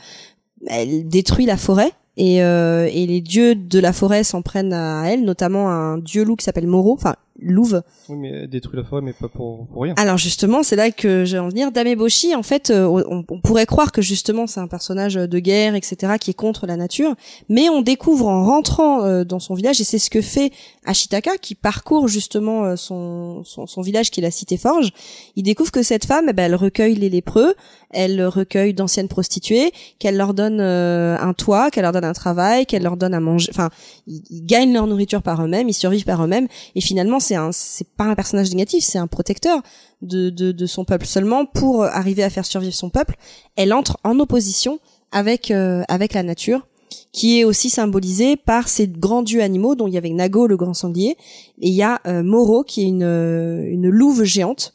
elle 0.68 1.08
détruit 1.08 1.46
la 1.46 1.58
forêt. 1.58 1.92
Et, 2.18 2.44
euh, 2.44 2.90
et 2.92 3.08
les 3.08 3.22
dieux 3.22 3.56
de 3.56 3.80
la 3.80 3.94
forêt 3.94 4.24
s'en 4.24 4.42
prennent 4.42 4.74
à 4.74 5.10
elle, 5.10 5.24
notamment 5.24 5.72
un 5.72 5.98
dieu 5.98 6.24
loup 6.24 6.36
qui 6.36 6.44
s'appelle 6.44 6.68
Moro, 6.68 6.94
enfin 6.94 7.16
Louve, 7.40 7.82
Oui, 8.10 8.18
mais 8.18 8.30
elle 8.30 8.50
détruit 8.50 8.78
la 8.78 8.84
forêt, 8.84 9.02
mais 9.02 9.14
pas 9.14 9.30
pour, 9.30 9.66
pour 9.68 9.84
rien. 9.84 9.94
alors 9.98 10.18
justement, 10.18 10.64
c'est 10.64 10.76
là 10.76 10.92
que 10.92 11.24
j'ai 11.26 11.40
en 11.40 11.50
venir. 11.50 11.72
Dame 11.72 11.88
Eboshi, 11.88 12.36
en 12.36 12.44
fait, 12.44 12.70
euh, 12.70 12.86
on, 12.86 13.24
on 13.28 13.40
pourrait 13.40 13.66
croire 13.66 13.92
que 13.92 14.02
justement 14.02 14.48
c'est 14.48 14.60
un 14.60 14.68
personnage 14.68 15.16
de 15.16 15.40
guerre, 15.40 15.74
etc., 15.76 16.14
qui 16.20 16.32
est 16.32 16.36
contre 16.36 16.68
la 16.68 16.76
nature, 16.76 17.16
mais 17.50 17.70
on 17.70 17.82
découvre 17.82 18.28
en 18.28 18.44
rentrant 18.44 19.04
euh, 19.04 19.24
dans 19.24 19.40
son 19.40 19.56
village, 19.56 19.80
et 19.82 19.84
c'est 19.84 19.98
ce 19.98 20.10
que 20.10 20.22
fait 20.22 20.52
Ashitaka, 20.86 21.38
qui 21.38 21.56
parcourt 21.56 22.08
justement 22.08 22.66
euh, 22.66 22.76
son, 22.76 23.44
son, 23.44 23.66
son 23.66 23.82
village 23.82 24.12
qui 24.12 24.20
est 24.20 24.24
la 24.24 24.32
cité 24.32 24.58
forge. 24.58 24.92
Il 25.36 25.44
découvre 25.44 25.72
que 25.72 25.84
cette 25.84 26.06
femme, 26.06 26.26
eh 26.30 26.34
ben, 26.34 26.44
elle 26.44 26.56
recueille 26.56 26.96
les 26.96 27.10
lépreux, 27.10 27.56
elle 27.92 28.24
recueille 28.26 28.74
d'anciennes 28.74 29.08
prostituées, 29.08 29.72
qu'elle 30.00 30.18
leur 30.18 30.34
donne 30.34 30.62
un 30.62 31.34
toit, 31.34 31.72
qu'elle 31.72 31.84
leur 31.84 31.92
donne 31.92 32.06
un 32.06 32.14
travail, 32.14 32.66
qu'elle 32.66 32.84
leur 32.84 32.98
donne 32.98 33.14
à 33.14 33.20
manger. 33.20 33.50
Enfin, 33.52 33.70
ils, 34.12 34.24
ils 34.30 34.46
gagnent 34.46 34.74
leur 34.74 34.88
nourriture 34.88 35.22
par 35.22 35.44
eux-mêmes, 35.44 35.70
ils 35.70 35.74
survivent 35.74 36.06
par 36.06 36.24
eux-mêmes, 36.24 36.48
et 36.76 36.82
finalement 36.82 37.20
c'est 37.20 37.36
un, 37.36 37.52
c'est 37.52 37.88
pas 37.88 38.06
un 38.06 38.16
personnage 38.16 38.50
négatif, 38.52 38.84
c'est 38.84 39.00
un 39.00 39.08
protecteur 39.08 39.62
de, 40.02 40.30
de, 40.30 40.52
de 40.52 40.66
son 40.66 40.84
peuple 40.86 41.06
seulement 41.06 41.46
pour 41.46 41.84
arriver 41.84 42.24
à 42.24 42.30
faire 42.30 42.46
survivre 42.46 42.74
son 42.74 42.90
peuple. 42.90 43.16
Elle 43.56 43.74
entre 43.74 43.98
en 44.04 44.20
opposition 44.20 44.80
avec 45.12 45.52
euh, 45.52 45.84
avec 45.88 46.14
la 46.14 46.24
nature, 46.24 46.68
qui 47.12 47.40
est 47.40 47.46
aussi 47.46 47.70
symbolisée 47.70 48.36
par 48.38 48.68
ces 48.68 48.88
grands 48.88 49.24
dieux 49.24 49.42
animaux, 49.42 49.76
dont 49.76 49.88
il 49.88 49.94
y 49.94 49.98
avait 49.98 50.10
Nago 50.10 50.48
le 50.48 50.58
grand 50.58 50.74
sanglier, 50.74 51.18
et 51.60 51.70
il 51.70 51.74
y 51.74 51.84
a 51.84 52.02
euh, 52.06 52.24
Moro 52.24 52.64
qui 52.64 52.82
est 52.82 52.88
une 52.88 53.04
euh, 53.04 53.66
une 53.70 53.90
louve 53.90 54.24
géante. 54.24 54.74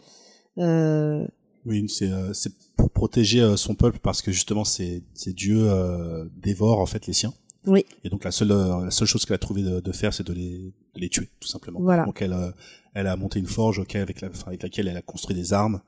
Euh, 0.58 1.26
Oui, 1.66 1.84
c'est 1.88 2.10
euh, 2.10 2.32
pour 2.76 2.90
protéger 2.90 3.40
euh, 3.40 3.56
son 3.56 3.74
peuple 3.74 3.98
parce 4.02 4.22
que 4.22 4.32
justement 4.32 4.64
ces 4.64 5.02
ces 5.14 5.32
dieux 5.32 5.68
euh, 5.68 6.24
dévorent 6.36 6.80
en 6.80 6.86
fait 6.86 7.06
les 7.06 7.12
siens. 7.12 7.34
Oui. 7.66 7.84
Et 8.04 8.08
donc 8.10 8.24
la 8.24 8.30
seule 8.30 8.52
euh, 8.52 8.84
la 8.84 8.90
seule 8.90 9.08
chose 9.08 9.24
qu'elle 9.24 9.34
a 9.34 9.38
trouvé 9.38 9.62
de, 9.62 9.80
de 9.80 9.92
faire, 9.92 10.12
c'est 10.14 10.26
de 10.26 10.32
les 10.32 10.72
de 10.94 11.00
les 11.00 11.08
tuer 11.08 11.28
tout 11.40 11.48
simplement. 11.48 11.80
Voilà. 11.80 12.04
Donc 12.04 12.22
elle 12.22 12.32
euh, 12.32 12.50
elle 12.94 13.06
a 13.06 13.16
monté 13.16 13.38
une 13.38 13.46
forge 13.46 13.80
avec 13.94 14.20
la 14.20 14.28
enfin, 14.28 14.48
avec 14.48 14.62
laquelle 14.62 14.88
elle 14.88 14.96
a 14.96 15.02
construit 15.02 15.34
des 15.36 15.52
armes 15.52 15.80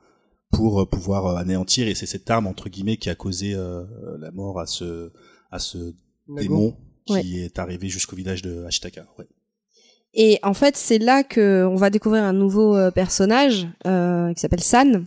pour 0.51 0.81
euh, 0.81 0.85
pouvoir 0.85 1.37
anéantir 1.37 1.87
et 1.87 1.95
c'est 1.95 2.05
cette 2.05 2.29
arme 2.29 2.47
entre 2.47 2.69
guillemets 2.69 2.97
qui 2.97 3.09
a 3.09 3.15
causé 3.15 3.53
euh, 3.53 3.83
la 4.19 4.31
mort 4.31 4.59
à 4.59 4.65
ce 4.65 5.11
à 5.51 5.59
ce 5.59 5.77
Nago. 6.27 6.41
démon 6.41 6.75
qui 7.05 7.13
Ouais. 7.13 7.25
est 7.25 7.57
arrivé 7.59 7.89
jusqu'au 7.89 8.15
village 8.15 8.41
de 8.43 8.65
Ashitaka. 8.65 9.05
Ouais. 9.17 9.25
Et 10.13 10.39
en 10.43 10.53
fait, 10.53 10.75
c'est 10.77 10.97
là 10.99 11.23
que 11.23 11.65
on 11.65 11.75
va 11.75 11.89
découvrir 11.91 12.23
un 12.23 12.33
nouveau 12.33 12.75
personnage 12.91 13.67
euh, 13.87 14.33
qui 14.33 14.39
s'appelle 14.41 14.61
San, 14.63 15.05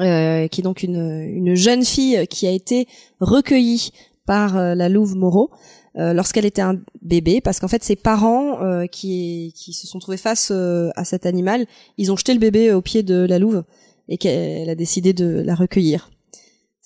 euh, 0.00 0.46
qui 0.48 0.60
est 0.60 0.64
donc 0.64 0.82
une, 0.82 1.20
une 1.22 1.54
jeune 1.54 1.84
fille 1.84 2.26
qui 2.28 2.46
a 2.46 2.50
été 2.50 2.86
recueillie 3.20 3.90
par 4.26 4.56
euh, 4.56 4.74
la 4.74 4.88
louve 4.88 5.14
Moreau 5.16 5.50
euh, 5.98 6.12
lorsqu'elle 6.12 6.44
était 6.44 6.62
un 6.62 6.78
bébé, 7.00 7.40
parce 7.40 7.58
qu'en 7.58 7.68
fait, 7.68 7.82
ses 7.82 7.96
parents 7.96 8.62
euh, 8.62 8.86
qui, 8.86 9.54
qui 9.56 9.72
se 9.72 9.86
sont 9.86 9.98
trouvés 9.98 10.18
face 10.18 10.50
euh, 10.52 10.90
à 10.94 11.04
cet 11.04 11.24
animal, 11.24 11.66
ils 11.96 12.12
ont 12.12 12.16
jeté 12.16 12.34
le 12.34 12.40
bébé 12.40 12.72
au 12.72 12.82
pied 12.82 13.02
de 13.02 13.26
la 13.26 13.38
louve 13.38 13.64
et 14.08 14.18
qu'elle 14.18 14.68
a 14.68 14.74
décidé 14.74 15.12
de 15.12 15.42
la 15.44 15.54
recueillir. 15.54 16.10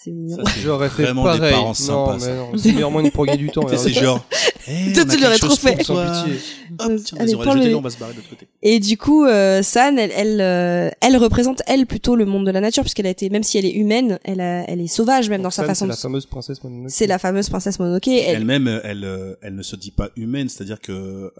C'est 0.02 0.12
mignon. 0.12 0.39
J'aurais 0.62 0.89
fait 0.89 1.02
vraiment 1.02 1.31
des 1.32 1.39
pareil. 1.39 1.52
parents 1.52 1.66
non, 1.68 1.74
sympas, 1.74 2.16
non, 2.16 2.52
c'est 2.56 2.68
le 2.68 2.74
meilleur 2.74 2.90
moyen 2.90 3.09
de 3.09 3.12
pour 3.12 3.27
gagner 3.27 3.39
du 3.39 3.51
temps. 3.51 3.66
Hein. 3.70 3.77
c'est 3.77 3.93
genre. 3.93 4.24
Eh, 4.72 4.93
Toi, 4.93 5.05
tu 5.06 5.18
l'aurais 5.18 5.39
trop 5.39 5.56
fait. 5.56 5.74
pour 5.77 5.86
Sans 5.86 6.24
pitié. 6.24 6.39
Hop, 6.78 6.93
tiens, 7.05 7.18
Allez, 7.18 7.35
on 7.35 7.55
le 7.55 7.74
on 7.77 7.81
va 7.81 7.90
se 7.90 7.98
barrer 7.98 8.12
de 8.12 8.18
l'autre 8.18 8.28
côté. 8.28 8.47
Et 8.62 8.78
du 8.78 8.97
coup, 8.98 9.24
euh, 9.24 9.62
San, 9.62 9.98
elle, 9.98 10.12
elle, 10.14 10.40
euh, 10.40 10.90
elle 11.01 11.16
représente 11.16 11.62
elle 11.66 11.86
plutôt 11.86 12.14
le 12.14 12.24
monde 12.27 12.47
de 12.47 12.51
la 12.52 12.60
nature 12.60 12.82
puisqu'elle 12.85 13.06
a 13.06 13.10
été, 13.10 13.31
même 13.31 13.43
si 13.43 13.56
elle 13.59 13.64
est 13.64 13.72
humaine, 13.72 14.20
elle, 14.22 14.40
a- 14.40 14.64
elle 14.70 14.81
est 14.81 14.86
sauvage 14.86 15.28
même 15.31 15.43
dans 15.43 15.51
sa 15.51 15.62
San, 15.62 15.68
façon. 15.68 15.86
C'est 15.86 15.90
la 15.90 15.97
fameuse 15.97 16.27
princesse 16.27 16.62
Mononoke. 16.62 16.90
C'est 16.90 17.06
la 17.06 17.18
fameuse 17.18 17.48
princesse 17.48 17.78
Mononoke. 17.81 18.06
Elle, 18.09 18.36
Elle-même, 18.36 18.81
elle, 18.85 19.05
euh, 19.05 19.35
elle 19.43 19.55
ne 19.56 19.62
se 19.62 19.77
dit 19.77 19.90
pas 19.90 20.10
humaine, 20.14 20.48
c'est-à-dire 20.48 20.81
que, 20.81 20.93
euh, 20.93 21.31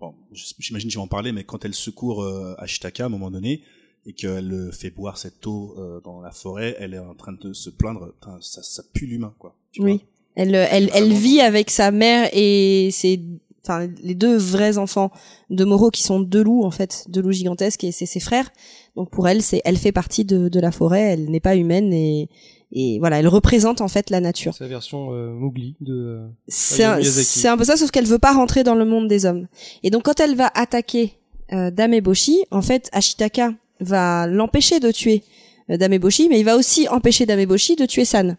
bon, 0.00 0.12
j'imagine 0.58 0.88
que 0.88 0.92
tu 0.92 0.98
vas 0.98 1.04
en 1.04 1.08
parler, 1.08 1.32
mais 1.32 1.44
quand 1.44 1.64
elle 1.64 1.74
secourt 1.74 2.22
euh, 2.24 2.54
Ashitaka 2.58 3.04
à 3.04 3.06
un 3.06 3.10
moment 3.10 3.30
donné 3.30 3.62
et 4.06 4.12
qu'elle 4.12 4.48
le 4.48 4.70
fait 4.70 4.90
boire 4.90 5.16
cette 5.18 5.46
eau 5.46 5.74
euh, 5.78 6.00
dans 6.02 6.20
la 6.20 6.30
forêt, 6.30 6.76
elle 6.78 6.94
est 6.94 6.98
en 6.98 7.14
train 7.14 7.32
de 7.32 7.52
se 7.52 7.70
plaindre, 7.70 8.12
Putain, 8.20 8.36
ça, 8.40 8.62
ça 8.62 8.82
pue 8.92 9.06
l'humain, 9.06 9.34
quoi. 9.38 9.54
Tu 9.72 9.82
oui, 9.82 9.92
vois? 9.92 10.00
Elle, 10.36 10.54
elle, 10.54 10.90
elle 10.94 11.04
Vraiment. 11.04 11.20
vit 11.20 11.40
avec 11.40 11.70
sa 11.70 11.90
mère 11.90 12.28
et 12.32 12.90
ses, 12.92 13.20
enfin, 13.64 13.88
les 14.02 14.14
deux 14.16 14.36
vrais 14.36 14.78
enfants 14.78 15.10
de 15.48 15.64
Moro 15.64 15.90
qui 15.90 16.02
sont 16.02 16.18
deux 16.20 16.42
loups 16.42 16.64
en 16.64 16.70
fait, 16.72 17.04
deux 17.08 17.22
loups 17.22 17.30
gigantesques 17.32 17.84
et 17.84 17.92
c'est 17.92 18.04
ses 18.06 18.18
frères. 18.20 18.50
Donc 18.96 19.10
pour 19.10 19.28
elle, 19.28 19.42
c'est, 19.42 19.62
elle 19.64 19.76
fait 19.76 19.92
partie 19.92 20.24
de, 20.24 20.48
de 20.48 20.60
la 20.60 20.72
forêt. 20.72 21.02
Elle 21.02 21.30
n'est 21.30 21.38
pas 21.40 21.54
humaine 21.56 21.92
et, 21.92 22.28
et 22.72 22.98
voilà, 22.98 23.20
elle 23.20 23.28
représente 23.28 23.80
en 23.80 23.86
fait 23.86 24.10
la 24.10 24.20
nature. 24.20 24.54
C'est 24.54 24.64
la 24.64 24.68
version 24.70 25.12
euh, 25.12 25.32
Mowgli 25.32 25.76
de. 25.80 25.94
euh, 25.94 26.26
C'est 26.48 26.82
un, 26.82 27.00
c'est 27.02 27.46
un 27.48 27.56
peu 27.56 27.62
ça, 27.64 27.76
sauf 27.76 27.92
qu'elle 27.92 28.06
veut 28.06 28.18
pas 28.18 28.32
rentrer 28.32 28.64
dans 28.64 28.74
le 28.74 28.84
monde 28.84 29.06
des 29.06 29.26
hommes. 29.26 29.46
Et 29.84 29.90
donc 29.90 30.02
quand 30.02 30.18
elle 30.18 30.34
va 30.34 30.50
attaquer 30.54 31.14
euh, 31.52 31.70
Dameboshi, 31.70 32.44
en 32.50 32.62
fait, 32.62 32.88
Ashitaka 32.92 33.54
va 33.80 34.26
l'empêcher 34.26 34.80
de 34.80 34.90
tuer 34.90 35.22
euh, 35.70 35.76
Dameboshi, 35.76 36.28
mais 36.28 36.40
il 36.40 36.44
va 36.44 36.56
aussi 36.56 36.88
empêcher 36.88 37.26
Dameboshi 37.26 37.76
de 37.76 37.86
tuer 37.86 38.04
San. 38.04 38.36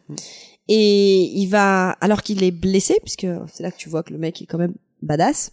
Et 0.67 1.23
il 1.35 1.47
va, 1.47 1.91
alors 2.01 2.23
qu'il 2.23 2.43
est 2.43 2.51
blessé, 2.51 2.97
puisque 3.01 3.27
c'est 3.51 3.63
là 3.63 3.71
que 3.71 3.77
tu 3.77 3.89
vois 3.89 4.03
que 4.03 4.11
le 4.11 4.19
mec 4.19 4.41
est 4.41 4.45
quand 4.45 4.57
même 4.57 4.73
badass, 5.01 5.51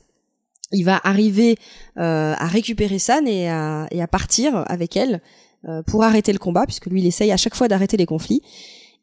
il 0.72 0.84
va 0.84 1.00
arriver 1.04 1.56
euh, 1.98 2.34
à 2.36 2.46
récupérer 2.46 2.98
San 2.98 3.28
et 3.28 3.48
à, 3.48 3.86
et 3.90 4.00
à 4.00 4.08
partir 4.08 4.64
avec 4.66 4.96
elle 4.96 5.20
euh, 5.68 5.82
pour 5.82 6.02
arrêter 6.02 6.32
le 6.32 6.38
combat, 6.38 6.64
puisque 6.66 6.86
lui 6.86 7.00
il 7.00 7.06
essaye 7.06 7.30
à 7.30 7.36
chaque 7.36 7.54
fois 7.54 7.68
d'arrêter 7.68 7.96
les 7.96 8.06
conflits. 8.06 8.42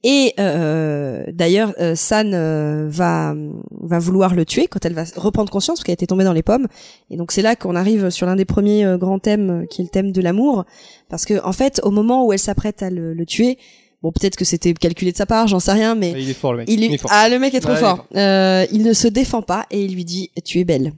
Et 0.04 0.34
euh, 0.40 1.26
d'ailleurs, 1.34 1.74
euh, 1.80 1.94
San 1.94 2.34
euh, 2.34 2.88
va 2.90 3.36
va 3.82 4.00
vouloir 4.00 4.34
le 4.34 4.46
tuer 4.46 4.68
quand 4.68 4.86
elle 4.86 4.94
va 4.94 5.04
reprendre 5.18 5.52
conscience 5.52 5.80
parce 5.80 5.84
qu'elle 5.84 5.94
était 5.94 6.08
tombée 6.08 6.24
dans 6.24 6.34
les 6.34 6.44
pommes. 6.44 6.68
Et 7.10 7.18
donc 7.18 7.34
c'est 7.34 7.42
là 7.42 7.56
qu'on 7.58 7.76
arrive 7.76 8.10
sur 8.10 8.26
l'un 8.26 8.38
des 8.38 8.46
premiers 8.46 8.86
euh, 8.86 8.98
grands 8.98 9.20
thèmes, 9.20 9.64
euh, 9.64 9.66
qui 9.66 9.82
est 9.82 9.86
le 9.86 9.90
thème 9.90 10.12
de 10.12 10.22
l'amour, 10.22 10.64
parce 11.10 11.26
que 11.26 11.44
en 11.44 11.52
fait, 11.52 11.82
au 11.84 11.92
moment 11.92 12.26
où 12.26 12.32
elle 12.32 12.40
s'apprête 12.40 12.82
à 12.82 12.90
le 12.90 13.26
tuer, 13.26 13.58
bon 14.02 14.12
peut-être 14.12 14.36
que 14.36 14.46
c'était 14.46 14.74
calculé 14.74 15.12
de 15.12 15.18
sa 15.18 15.26
part, 15.26 15.48
j'en 15.48 15.60
sais 15.60 15.72
rien, 15.74 15.96
mais 15.96 16.14
Ah, 16.16 16.20
il 16.20 16.30
est 16.30 16.34
fort 16.34 16.54
le 16.54 16.60
mec. 16.60 16.70
il 16.70 16.84
est... 16.84 16.94
est 16.94 16.98
fort. 16.98 17.12
ah 17.14 17.28
le 17.30 17.40
mec 17.40 17.54
est 17.54 17.60
trop 17.60 17.72
Ouais, 17.74 17.78
il 17.80 17.84
est 17.84 17.88
fort. 17.88 18.06
Euh, 18.16 18.66
il 18.72 18.84
ne 18.84 18.94
se 18.94 19.08
défend 19.08 19.42
pas 19.42 19.66
et 19.72 19.84
il 19.84 19.94
lui 19.94 20.06
dit 20.06 20.32
tu 20.46 20.60
es 20.60 20.64
belle. 20.64 20.94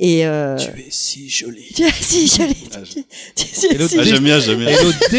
Et 0.00 0.24
euh... 0.24 0.54
Tu 0.56 0.68
es 0.80 0.86
si 0.90 1.28
jolie. 1.28 1.72
tu 1.74 1.82
es 1.82 1.90
si 1.90 2.28
jolie. 2.28 2.68
Ah, 2.72 2.78
je- 2.84 2.92
Tu, 2.92 3.02
tu 3.34 3.66
es 3.66 3.74
Et 3.74 3.78
l'autre, 3.78 3.90
si 3.90 3.98
Ah, 3.98 4.02
j'aime 4.04 4.22
bien, 4.22 4.38
j'aime 4.38 4.58
bien. 4.58 4.68
Et 4.68 4.84
l'autre 4.84 5.10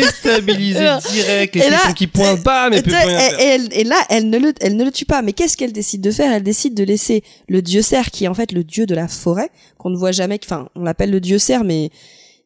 direct, 1.11 1.55
les 1.55 1.61
et 1.65 1.69
là- 1.69 1.91
qui 1.93 2.07
pointent, 2.07 2.41
bam, 2.43 2.69
mais 2.71 2.79
et, 2.79 2.81
plus 2.81 2.93
rien 2.93 3.09
et- 3.09 3.29
faire. 3.29 3.39
et 3.41 3.43
elle- 3.43 3.69
et 3.73 3.83
là, 3.83 3.97
elle 4.09 4.29
ne, 4.29 4.37
le, 4.37 4.53
elle 4.61 4.77
ne 4.77 4.85
le 4.85 4.91
tue 4.91 5.03
pas. 5.03 5.21
Mais 5.21 5.33
qu'est-ce 5.33 5.57
qu'elle 5.57 5.73
décide 5.73 5.99
de 5.99 6.11
faire? 6.11 6.31
Elle 6.31 6.43
décide 6.43 6.73
de 6.75 6.85
laisser 6.85 7.23
le 7.49 7.61
dieu 7.61 7.81
cerf, 7.81 8.09
qui 8.11 8.23
est 8.23 8.27
en 8.29 8.33
fait 8.33 8.53
le 8.53 8.63
dieu 8.63 8.85
de 8.85 8.95
la 8.95 9.09
forêt, 9.09 9.49
qu'on 9.77 9.89
ne 9.89 9.97
voit 9.97 10.13
jamais. 10.13 10.39
Enfin, 10.41 10.69
on 10.75 10.83
l'appelle 10.83 11.11
le 11.11 11.19
dieu 11.19 11.37
cerf, 11.39 11.65
mais 11.65 11.89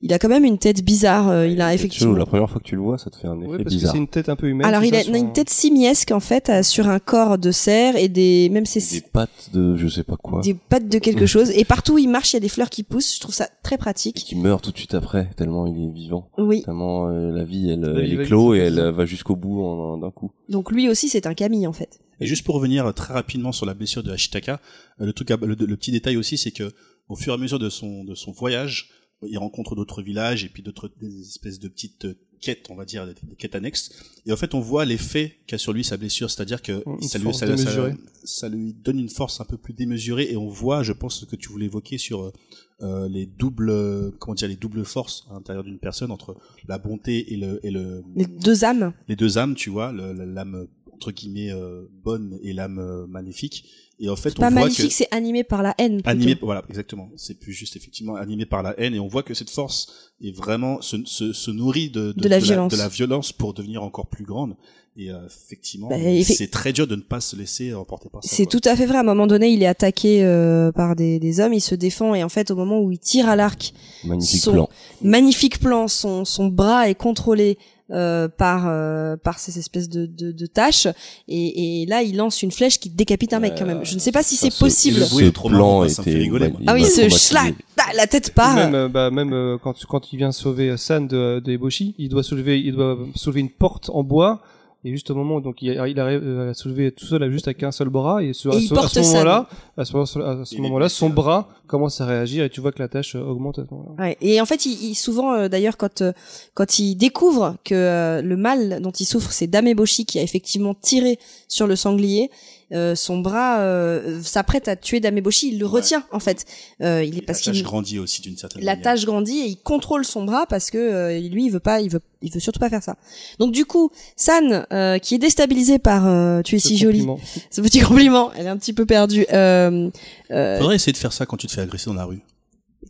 il 0.06 0.12
a 0.14 0.20
quand 0.20 0.28
même 0.28 0.44
une 0.44 0.58
tête 0.58 0.84
bizarre. 0.84 1.30
euh, 1.30 1.48
il 1.48 1.62
a 1.62 1.68
Chelou, 1.70 1.76
effectivement. 1.76 2.14
la 2.18 2.26
première 2.26 2.50
fois 2.50 2.60
que 2.60 2.66
tu 2.68 2.76
le 2.76 2.82
vois, 2.82 2.98
ça 2.98 3.10
te 3.10 3.16
fait 3.16 3.28
un 3.28 3.40
effet 3.40 3.64
parce 3.64 3.74
bizarre. 3.74 3.92
c'est 3.94 3.98
une 3.98 4.08
tête 4.08 4.28
un 4.30 4.36
peu 4.36 4.48
humaine. 4.48 4.68
Alors, 4.68 4.84
il 4.84 4.94
a 4.96 5.02
sur 5.02 5.16
une 5.16 5.28
un- 5.28 5.30
tête 5.30 5.50
simiesque 5.50 6.12
en 6.12 6.20
fait, 6.20 6.50
euh, 6.50 6.62
sur 6.62 6.88
un 6.90 7.00
corps 7.00 7.38
de 7.38 7.52
cerf 7.52 7.96
et 7.96 8.10
des 8.10 8.50
même 8.50 8.66
ses 8.66 9.00
Des 9.00 9.02
pattes 9.02 9.50
de 9.54 9.76
je 9.78 9.88
sais 9.88 10.04
pas 10.04 10.18
quoi. 10.18 10.42
des 10.42 10.54
pattes 10.54 10.90
de 10.90 11.00
quelque 11.00 11.26
chose. 11.26 11.50
Et 11.52 11.64
partout 11.66 11.94
où 11.94 11.98
il 11.98 12.10
marche, 12.10 12.34
il 12.34 12.36
y 12.36 12.38
a 12.38 12.42
des 12.42 12.50
fleurs 12.50 12.70
qui 12.70 12.84
poussent. 12.84 13.16
Je 13.16 13.22
trouve 13.22 13.34
ça 13.34 13.48
très 13.64 13.76
Et 13.76 13.78
pratique. 13.78 14.16
qui 14.18 14.36
meurt 14.36 14.64
tout 14.64 14.72
de 14.72 14.78
suite 14.78 14.94
après, 14.94 15.30
tellement 15.38 15.66
il 15.66 15.82
est 15.82 15.92
vivant. 15.92 16.30
Oui. 16.38 16.64
Tellement 16.64 17.08
euh, 17.08 17.32
la 17.32 17.46
vie, 17.46 17.70
elle, 17.72 17.80
La 17.82 18.02
vie 18.02 18.14
elle 18.14 18.22
est 18.22 18.26
clos 18.26 18.54
et 18.56 18.60
elle 18.60 18.80
va 18.92 19.06
jusqu'au 19.06 19.38
bout 19.38 19.98
d'un 20.02 20.12
coup. 20.12 20.32
Donc 20.50 20.72
lui 20.72 20.90
aussi, 20.90 21.08
c'est 21.08 21.26
un 21.28 21.34
Camille 21.34 21.66
en 21.66 21.74
fait. 21.74 22.00
Et 22.20 22.26
juste 22.28 22.44
pour 22.46 22.56
revenir 22.56 22.86
euh, 22.86 22.92
très 22.92 23.14
rapidement 23.14 23.52
sur 23.54 23.66
la 23.66 23.74
blessure 23.74 24.04
de 24.04 24.12
Ashitaka, 24.12 24.60
le 25.00 25.14
truc, 25.14 25.30
le 25.30 25.56
petit 25.78 25.92
détail 25.92 26.18
aussi, 26.18 26.38
c'est 26.38 26.52
que 26.52 26.72
au 27.10 27.16
fur 27.16 27.34
et 27.34 27.36
à 27.36 27.40
mesure 27.40 27.60
de 27.60 27.70
son 27.70 28.04
de 28.04 28.16
son 28.16 28.32
voyage, 28.32 28.90
il 29.30 29.38
rencontre 29.38 29.76
d'autres 29.76 30.02
villages 30.02 30.44
et 30.44 30.50
puis 30.50 30.64
d'autres 30.64 30.92
espèces 31.22 31.60
de 31.60 31.68
petites 31.68 32.06
euh, 32.06 32.14
quêtes, 32.42 32.68
on 32.70 32.76
va 32.76 32.84
dire, 32.86 33.06
des, 33.08 33.14
des 33.14 33.36
quêtes 33.38 33.56
annexes. 33.56 33.92
Et 34.26 34.32
en 34.34 34.36
fait, 34.36 34.54
on 34.54 34.60
voit 34.60 34.84
l'effet 34.86 35.38
qu'a 35.48 35.58
sur 35.58 35.72
lui 35.74 35.84
sa 35.84 35.96
blessure, 35.98 36.30
c'est-à-dire 36.30 36.62
que 36.62 36.84
ça 37.02 37.18
lui, 37.18 37.24
force 37.26 37.40
ça, 37.40 37.48
ça- 37.48 37.56
démesurée. 37.56 37.94
ça 38.26 38.50
lui 38.50 38.74
donne 38.74 39.00
une 39.00 39.10
force 39.10 39.40
un 39.40 39.46
peu 39.46 39.58
plus 39.58 39.74
démesurée 39.74 40.28
et 40.32 40.36
on 40.38 40.50
voit, 40.50 40.84
je 40.84 40.92
pense, 40.94 41.22
ce 41.22 41.26
que 41.26 41.36
tu 41.38 41.50
voulais 41.50 41.66
évoquer 41.68 41.98
sur 41.98 42.34
euh, 42.82 43.08
les 43.08 43.26
doubles, 43.26 43.70
euh, 43.70 44.12
comment 44.20 44.36
dire, 44.36 44.50
les 44.50 44.58
doubles 44.58 44.84
forces 44.84 45.26
à 45.30 45.36
l'intérieur 45.36 45.64
d'une 45.64 45.80
personne 45.80 46.12
entre 46.12 46.36
la 46.68 46.78
bonté 46.78 47.34
et 47.34 47.38
le 47.38 47.66
et 47.66 47.72
le 47.72 48.04
Les 48.16 48.26
deux 48.26 48.66
âmes. 48.66 48.92
les 49.08 49.16
deux 49.16 49.38
âmes, 49.38 49.56
tu 49.56 49.70
vois, 49.70 49.94
l'âme 49.94 50.68
entre 50.92 51.12
guillemets 51.12 51.52
euh, 51.52 51.84
bonne 52.04 52.40
et 52.44 52.52
l'âme 52.54 52.80
euh, 52.80 53.06
maléfique. 53.08 53.66
Et 54.06 54.10
en 54.10 54.16
fait, 54.18 54.32
on 54.38 54.42
Pas 54.42 54.50
voit 54.50 54.62
magnifique, 54.64 54.90
que 54.90 54.94
c'est 54.94 55.08
animé 55.12 55.44
par 55.46 55.64
la 55.64 55.74
haine. 55.78 55.94
plutôt. 56.02 56.10
animé, 56.10 56.38
voilà, 56.42 56.62
exactement. 56.68 57.10
C'est 57.16 57.40
plus 57.40 57.54
juste 57.54 57.78
effectivement 57.78 58.16
animé 58.16 58.46
par 58.46 58.62
la 58.62 58.78
haine, 58.78 58.94
et 58.94 59.00
on 59.00 59.08
voit 59.08 59.24
que 59.24 59.34
cette 59.34 59.50
force 59.50 60.12
est 60.22 60.36
vraiment 60.36 60.82
se, 60.82 60.98
se, 61.06 61.32
se 61.32 61.52
nourrit 61.52 61.90
de, 61.90 62.12
De 62.18 62.28
la 62.28 62.40
de 62.40 62.44
violence. 62.44 62.72
de 62.74 62.78
la 62.78 62.90
violence 62.90 63.32
pour 63.32 63.54
devenir 63.54 63.82
encore 63.82 64.08
plus 64.08 64.26
grande. 64.26 64.56
Et 64.96 65.10
euh, 65.10 65.26
effectivement, 65.26 65.88
Bah, 65.90 65.96
c'est 66.24 66.52
très 66.52 66.72
dur 66.72 66.86
de 66.86 66.96
ne 66.96 67.02
pas 67.02 67.20
se 67.22 67.36
laisser 67.36 67.74
emporter 67.74 68.10
par 68.10 68.24
ça. 68.24 68.30
C'est 68.36 68.44
quoi. 68.46 68.60
tout 68.60 68.70
à 68.70 68.76
fait 68.76 68.86
vrai. 68.86 68.98
À 68.98 69.00
un 69.00 69.04
moment 69.04 69.26
donné, 69.26 69.50
il 69.52 69.64
est 69.64 69.68
attaqué 69.68 70.24
euh, 70.24 70.72
par 70.72 70.96
des, 70.96 71.18
des 71.18 71.40
hommes, 71.40 71.54
il 71.54 71.62
se 71.62 71.74
défend 71.74 72.14
et 72.14 72.24
en 72.24 72.30
fait, 72.30 72.52
au 72.52 72.56
moment 72.56 72.80
où 72.80 72.92
il 72.92 73.00
tire 73.00 73.28
à 73.28 73.36
l'arc, 73.36 73.74
Magnifique 74.04 74.42
Son- 74.42 74.52
plan. 74.52 74.70
magnifique 75.02 75.60
plan, 75.60 75.88
son, 75.88 76.26
son 76.26 76.48
bras 76.48 76.90
est 76.90 76.96
contrôlé 76.96 77.58
euh, 77.92 78.28
par 78.30 78.66
euh, 78.68 79.18
par 79.18 79.40
ces 79.40 79.60
espèces 79.60 79.90
de, 79.90 80.06
de, 80.06 80.32
de 80.32 80.46
taches 80.46 80.88
et, 81.28 81.82
et 81.84 81.86
là, 81.86 82.02
il 82.02 82.16
lance 82.16 82.42
une 82.42 82.52
flèche 82.52 82.80
qui 82.80 82.90
décapite 82.90 83.34
un 83.34 83.40
mec 83.40 83.54
quand 83.58 83.66
même. 83.66 83.84
Je 83.84 83.96
ne 83.96 84.00
sais 84.00 84.12
pas 84.12 84.24
si 84.24 84.36
c'est 84.36 84.50
ce- 84.50 84.60
possible. 84.60 85.02
Ce 85.02 85.22
est 85.22 85.32
trop 85.32 85.50
marrant, 85.50 85.82
plan 85.86 85.90
fait 85.90 86.02
était 86.12 86.20
rigoler. 86.20 86.54
Ah 86.66 86.74
oui, 86.74 86.86
ce 86.86 86.92
traumatisé. 87.02 87.10
schlag, 87.20 87.54
ah, 87.78 87.92
la 87.96 88.08
tête 88.08 88.34
part. 88.34 88.56
Même, 88.56 88.74
euh, 88.76 88.88
bah, 88.90 89.12
même 89.12 89.34
euh, 89.34 89.58
quand, 89.62 89.76
quand 89.86 90.14
il 90.14 90.18
vient 90.18 90.32
sauver 90.32 90.76
San 90.78 91.08
de, 91.08 91.40
de 91.44 91.52
Eboshi, 91.52 91.94
il 91.98 92.10
doit 92.10 92.24
soulever, 92.24 92.60
il 92.60 92.74
doit 92.74 92.98
soulever 93.16 93.42
une 93.42 93.50
porte 93.50 93.90
en 93.90 94.04
bois. 94.04 94.42
Et 94.86 94.92
juste 94.92 95.10
au 95.12 95.16
moment 95.16 95.36
où 95.36 95.42
donc 95.42 95.62
il, 95.62 95.70
il 95.88 96.00
arrive 96.00 96.22
euh, 96.24 96.52
à 96.52 96.54
soulever 96.54 96.92
tout 96.92 97.06
seul, 97.06 97.32
juste 97.32 97.48
avec 97.48 97.64
un 97.64 97.72
seul 97.72 97.90
bras, 97.90 98.22
et, 98.22 98.34
sur, 98.34 98.54
Et 98.54 98.58
à 98.58 98.60
ce, 98.60 98.74
à 98.76 98.88
ce 98.90 99.00
moment-là, 99.00 99.48
à 99.78 99.86
ce, 99.86 100.20
à 100.20 100.62
moment-là, 100.62 100.90
son 100.90 101.10
bras 101.10 101.48
commence 101.68 102.02
à 102.02 102.06
réagir 102.06 102.44
et 102.44 102.50
tu 102.50 102.60
vois 102.60 102.72
que 102.74 102.80
la 102.80 102.90
tâche 102.90 103.16
euh, 103.16 103.22
augmente 103.22 103.60
à 103.60 103.66
ce 103.66 103.74
moment-là. 103.74 104.04
Ouais. 104.04 104.18
Et 104.22 104.42
en 104.42 104.46
fait, 104.46 104.66
il, 104.66 104.74
il- 104.90 104.96
souvent, 104.96 105.34
euh, 105.34 105.48
d'ailleurs, 105.48 105.78
quand 105.78 106.02
euh, 106.02 106.12
quand 106.54 106.80
il 106.80 106.96
découvre 106.96 107.56
que 107.64 107.74
euh, 107.74 108.22
le 108.22 108.36
mal 108.36 108.82
dont 108.82 108.92
il 108.92 109.06
souffre, 109.06 109.32
c'est 109.32 109.48
Dameboshi 109.48 110.06
qui 110.06 110.20
a 110.20 110.22
effectivement 110.22 110.74
tiré 110.74 111.18
sur 111.48 111.66
le 111.68 111.76
sanglier, 111.76 112.30
euh, 112.74 112.96
son 112.96 113.20
bras 113.20 113.60
euh, 113.60 114.22
s'apprête 114.24 114.68
à 114.68 114.76
tuer 114.76 115.00
Dameboshi, 115.00 115.50
il 115.54 115.60
le 115.60 115.66
retient 115.66 116.04
en 116.12 116.20
fait. 116.20 116.46
Euh, 116.82 117.04
il 117.04 117.18
est 117.18 117.22
parce 117.22 117.40
la 117.40 117.46
tâche 117.46 117.54
qu'il 117.56 117.64
grandit 117.64 118.00
aussi 118.00 118.22
d'une 118.22 118.36
certaine 118.38 118.64
la 118.64 118.72
manière. 118.74 118.84
tâche 118.84 119.06
grandit 119.06 119.40
et 119.40 119.46
il 119.48 119.58
contrôle 119.58 120.04
son 120.06 120.24
bras 120.26 120.46
parce 120.48 120.72
que 120.72 120.78
euh, 120.78 121.20
lui 121.30 121.46
il 121.46 121.50
veut 121.52 121.60
pas 121.60 121.82
il 121.82 121.90
veut 121.90 122.02
il 122.22 122.32
veut 122.32 122.40
surtout 122.40 122.60
pas 122.60 122.70
faire 122.70 122.82
ça 122.84 122.96
donc 123.40 123.52
du 123.52 123.66
coup 123.66 123.92
San 124.16 124.66
euh, 124.72 124.98
qui 124.98 125.16
est 125.16 125.20
déstabilisé 125.20 125.78
par 125.80 126.08
euh, 126.08 126.42
tu 126.42 126.56
es 126.56 126.60
Ce 126.60 126.70
si 126.70 126.78
jolie 126.78 127.00
compliment. 127.06 127.20
ce 127.52 127.62
petit 127.62 127.80
compliment 127.82 128.32
elle 128.34 128.46
est 128.48 128.50
un 128.50 128.58
petit 128.58 128.74
peu 128.74 128.86
perdue 128.86 129.26
euh, 129.32 129.90
euh, 130.32 130.58
Faudrait 130.58 130.76
essayer 130.76 130.94
de 130.94 130.98
faire 130.98 131.14
ça 131.14 131.26
quand 131.26 131.38
tu 131.38 131.48
te 131.48 131.52
fais 131.54 131.62
agresser 131.62 131.86
dans 131.88 131.94
la 131.96 132.06
rue. 132.06 132.22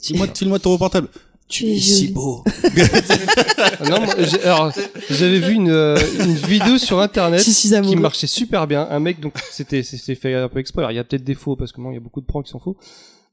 File-moi 0.01 0.27
file-moi 0.33 0.59
ton 0.59 0.77
portable. 0.77 1.07
Tu 1.49 1.67
es 1.67 1.79
si 1.79 2.07
beau. 2.09 2.43
Ah 3.57 3.89
non, 3.89 4.01
moi, 4.01 4.15
j'ai- 4.19 4.41
alors, 4.43 4.71
j'avais 5.09 5.39
vu 5.39 5.53
une, 5.53 5.69
euh, 5.69 5.97
une 6.19 6.33
vidéo 6.35 6.77
sur 6.77 6.99
internet 6.99 7.39
je 7.45 7.51
suis 7.51 7.69
qui 7.69 7.75
amoureux 7.75 7.95
marchait 7.99 8.27
super 8.27 8.65
bien. 8.67 8.87
Un 8.89 8.99
mec, 8.99 9.19
donc 9.19 9.33
c'était 9.51 9.83
c'était 9.83 10.15
fait 10.15 10.33
un 10.33 10.49
peu 10.49 10.59
exprès. 10.59 10.81
Alors 10.81 10.91
il 10.91 10.95
y 10.95 10.99
a 10.99 11.03
peut-être 11.03 11.23
des 11.23 11.35
faux 11.35 11.55
parce 11.55 11.71
que 11.71 11.81
non, 11.81 11.91
il 11.91 11.95
y 11.95 11.97
a 11.97 11.99
beaucoup 12.01 12.21
de 12.21 12.25
pranks 12.25 12.45
qui 12.45 12.51
sont 12.51 12.59
faux. 12.59 12.77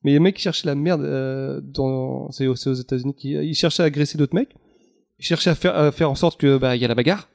Mais 0.04 0.12
le 0.14 0.20
mec 0.20 0.36
qui 0.36 0.42
cherchait 0.42 0.66
la 0.66 0.74
merde 0.74 1.02
euh, 1.02 1.60
dans 1.62 2.30
c'est 2.30 2.46
aux, 2.46 2.56
c'est 2.56 2.70
aux 2.70 2.74
États-Unis 2.74 3.14
qui 3.14 3.30
il 3.32 3.54
cherchait 3.54 3.82
à 3.82 3.86
agresser 3.86 4.18
d'autres 4.18 4.34
mecs. 4.34 4.50
Il 5.18 5.24
cherchait 5.24 5.50
à 5.50 5.54
faire 5.54 5.76
à 5.76 5.92
faire 5.92 6.10
en 6.10 6.14
sorte 6.14 6.38
que 6.40 6.56
bah 6.58 6.76
il 6.76 6.82
y 6.82 6.84
a 6.84 6.88
la 6.88 6.94
bagarre. 6.94 7.28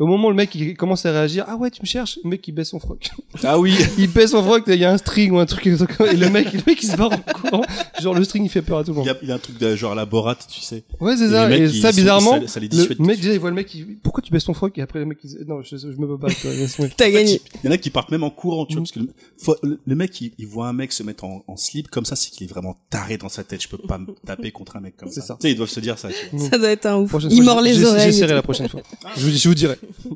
Au 0.00 0.06
moment 0.06 0.26
où 0.26 0.30
le 0.30 0.36
mec 0.36 0.52
il 0.56 0.76
commence 0.76 1.06
à 1.06 1.12
réagir, 1.12 1.44
ah 1.46 1.54
ouais, 1.56 1.70
tu 1.70 1.80
me 1.80 1.86
cherches, 1.86 2.18
le 2.24 2.30
mec 2.30 2.46
il 2.48 2.52
baisse 2.52 2.70
son 2.70 2.80
froc. 2.80 3.10
Ah 3.44 3.58
oui. 3.60 3.74
il 3.98 4.08
baisse 4.10 4.32
son 4.32 4.42
froc, 4.42 4.64
il 4.66 4.74
y 4.74 4.84
a 4.84 4.90
un 4.90 4.98
string 4.98 5.30
ou 5.30 5.38
un 5.38 5.46
truc, 5.46 5.66
et 5.66 5.70
le 6.16 6.28
mec, 6.30 6.52
le 6.52 6.60
mec 6.66 6.82
il 6.82 6.88
se 6.88 6.96
barre 6.96 7.12
en 7.12 7.18
courant. 7.18 7.62
Genre 8.02 8.12
le 8.14 8.24
string 8.24 8.44
il 8.44 8.48
fait 8.48 8.62
peur 8.62 8.78
à 8.78 8.84
tout 8.84 8.90
le 8.92 8.96
Il 8.96 8.98
monde. 8.98 9.06
y 9.06 9.10
a, 9.10 9.16
il 9.22 9.28
y 9.28 9.32
a 9.32 9.36
un 9.36 9.38
truc 9.38 9.56
de, 9.58 9.76
genre 9.76 9.92
à 9.92 9.94
la 9.94 10.04
Borat, 10.04 10.34
tu 10.52 10.60
sais. 10.60 10.82
Ouais, 11.00 11.16
c'est 11.16 11.26
Et 11.26 11.30
ça. 11.30 11.56
Et 11.56 11.68
ça, 11.68 11.92
bizarrement, 11.92 12.40
ça- 12.42 12.48
ça 12.48 12.60
les 12.60 12.68
le 12.68 12.96
mec, 13.06 13.20
déjà, 13.20 13.32
il 13.34 13.38
voit 13.38 13.50
le 13.50 13.56
mec, 13.56 13.72
il... 13.74 13.96
pourquoi 14.02 14.20
tu 14.20 14.32
baisses 14.32 14.44
ton 14.44 14.54
froc? 14.54 14.76
Et 14.78 14.82
après, 14.82 14.98
le 14.98 15.06
mec, 15.06 15.18
il 15.22 15.30
dit, 15.30 15.36
non, 15.46 15.62
je, 15.62 15.76
je 15.76 15.86
me 15.86 16.06
peux 16.08 16.18
pas, 16.18 16.28
tu 16.34 16.46
vois, 16.46 16.56
laisse-moi. 16.56 16.88
T'as 16.96 17.10
gagné. 17.10 17.40
Il 17.62 17.66
y 17.66 17.68
en 17.68 17.72
a 17.72 17.78
qui 17.78 17.90
partent 17.90 18.10
même 18.10 18.24
en 18.24 18.30
courant, 18.30 18.66
tu 18.66 18.74
vois, 18.74 18.80
Mm. 18.80 18.84
parce 18.84 18.92
que 18.92 18.98
le, 19.00 19.08
faut- 19.38 19.56
le- 19.62 19.78
le 19.86 19.94
mec, 19.94 20.20
il, 20.20 20.32
il 20.38 20.46
voit 20.48 20.66
un 20.66 20.72
mec 20.72 20.92
se 20.92 21.04
mettre 21.04 21.22
en, 21.24 21.44
en 21.46 21.56
slip 21.56 21.88
comme 21.88 22.04
ça, 22.04 22.16
c'est 22.16 22.30
qu'il 22.30 22.44
est 22.44 22.50
vraiment 22.50 22.76
taré 22.90 23.16
dans 23.16 23.28
sa 23.28 23.44
tête. 23.44 23.62
Je 23.62 23.68
peux 23.68 23.78
pas 23.78 23.98
me 23.98 24.06
taper 24.26 24.50
contre 24.50 24.76
un 24.76 24.80
mec 24.80 24.96
comme 24.96 25.08
C'est 25.08 25.20
ça. 25.20 25.26
ça. 25.28 25.34
Tu 25.40 25.46
sais, 25.46 25.52
ils 25.52 25.56
doivent 25.56 25.68
se 25.70 25.80
dire 25.80 25.98
ça. 25.98 26.08
Tu 26.08 26.36
vois. 26.36 26.48
Ça 26.50 26.58
doit 26.58 26.70
être 26.70 26.86
un 26.86 26.96
ouf. 26.96 27.10
Prochaine 27.10 27.30
Il 27.30 27.44
fois, 27.44 27.54
mord 27.54 27.64
j'ai- 27.64 27.72
les 27.72 27.84
oreilles. 27.84 28.04
J'essaierai 28.12 28.34
la 28.34 28.42
prochaine 28.42 28.68
fois. 28.68 28.82
Je 29.16 29.48
vous 29.48 29.54
dirai. 29.54 29.76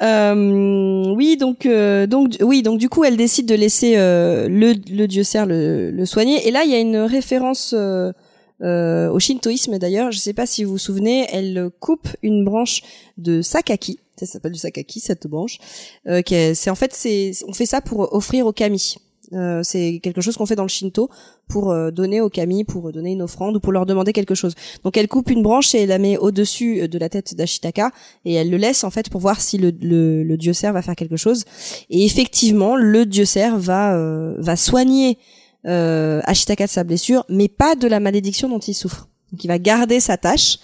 Euh, 0.00 1.14
oui, 1.14 1.36
donc, 1.36 1.66
euh, 1.66 2.06
donc, 2.06 2.36
oui, 2.40 2.62
donc 2.62 2.78
du 2.78 2.88
coup, 2.88 3.04
elle 3.04 3.16
décide 3.16 3.46
de 3.46 3.54
laisser 3.54 3.94
euh, 3.96 4.48
le, 4.48 5.06
dieu 5.06 5.22
cerf 5.22 5.46
le, 5.46 6.04
soigner. 6.06 6.48
Et 6.48 6.50
là, 6.50 6.64
il 6.64 6.70
y 6.70 6.74
a 6.74 6.78
une 6.78 6.96
référence 6.96 7.74
au 7.74 9.18
shintoïsme 9.18 9.78
d'ailleurs. 9.78 10.10
Je 10.10 10.18
sais 10.18 10.32
pas 10.32 10.46
si 10.46 10.64
vous 10.64 10.72
vous 10.72 10.78
souvenez, 10.78 11.26
elle 11.30 11.70
coupe 11.80 12.08
une 12.22 12.44
branche 12.44 12.82
de 13.18 13.42
sakaki. 13.42 13.98
Ça 14.16 14.26
s'appelle 14.26 14.52
du 14.52 14.58
sakaki 14.58 15.00
cette 15.00 15.26
branche. 15.26 15.58
C'est 16.06 16.70
en 16.70 16.74
fait, 16.74 16.92
c'est, 16.94 17.32
on 17.46 17.52
fait 17.52 17.66
ça 17.66 17.80
pour 17.80 18.12
offrir 18.14 18.46
au 18.46 18.52
kami. 18.52 18.96
Euh, 19.34 19.62
c'est 19.62 20.00
quelque 20.02 20.20
chose 20.20 20.36
qu'on 20.36 20.46
fait 20.46 20.56
dans 20.56 20.62
le 20.62 20.68
Shinto 20.68 21.08
pour 21.48 21.70
euh, 21.70 21.90
donner 21.90 22.20
aux 22.20 22.28
kami, 22.28 22.64
pour 22.64 22.92
donner 22.92 23.12
une 23.12 23.22
offrande 23.22 23.56
ou 23.56 23.60
pour 23.60 23.72
leur 23.72 23.86
demander 23.86 24.12
quelque 24.12 24.34
chose. 24.34 24.54
Donc 24.84 24.96
elle 24.96 25.08
coupe 25.08 25.30
une 25.30 25.42
branche 25.42 25.74
et 25.74 25.82
elle 25.82 25.88
la 25.88 25.98
met 25.98 26.18
au-dessus 26.18 26.88
de 26.88 26.98
la 26.98 27.08
tête 27.08 27.34
d'Ashitaka 27.34 27.90
et 28.24 28.34
elle 28.34 28.50
le 28.50 28.56
laisse 28.58 28.84
en 28.84 28.90
fait 28.90 29.08
pour 29.08 29.20
voir 29.20 29.40
si 29.40 29.58
le, 29.58 29.72
le, 29.80 30.22
le 30.22 30.36
dieu 30.36 30.52
cerf 30.52 30.72
va 30.72 30.82
faire 30.82 30.96
quelque 30.96 31.16
chose. 31.16 31.44
Et 31.88 32.04
effectivement, 32.04 32.76
le 32.76 33.06
dieu 33.06 33.24
cerf 33.24 33.56
va 33.58 33.96
euh, 33.96 34.34
va 34.38 34.56
soigner 34.56 35.18
euh, 35.66 36.20
Ashitaka 36.24 36.66
de 36.66 36.70
sa 36.70 36.84
blessure, 36.84 37.24
mais 37.28 37.48
pas 37.48 37.74
de 37.74 37.86
la 37.86 38.00
malédiction 38.00 38.48
dont 38.48 38.58
il 38.58 38.74
souffre. 38.74 39.08
Donc 39.30 39.42
il 39.44 39.48
va 39.48 39.58
garder 39.58 40.00
sa 40.00 40.18
tâche, 40.18 40.58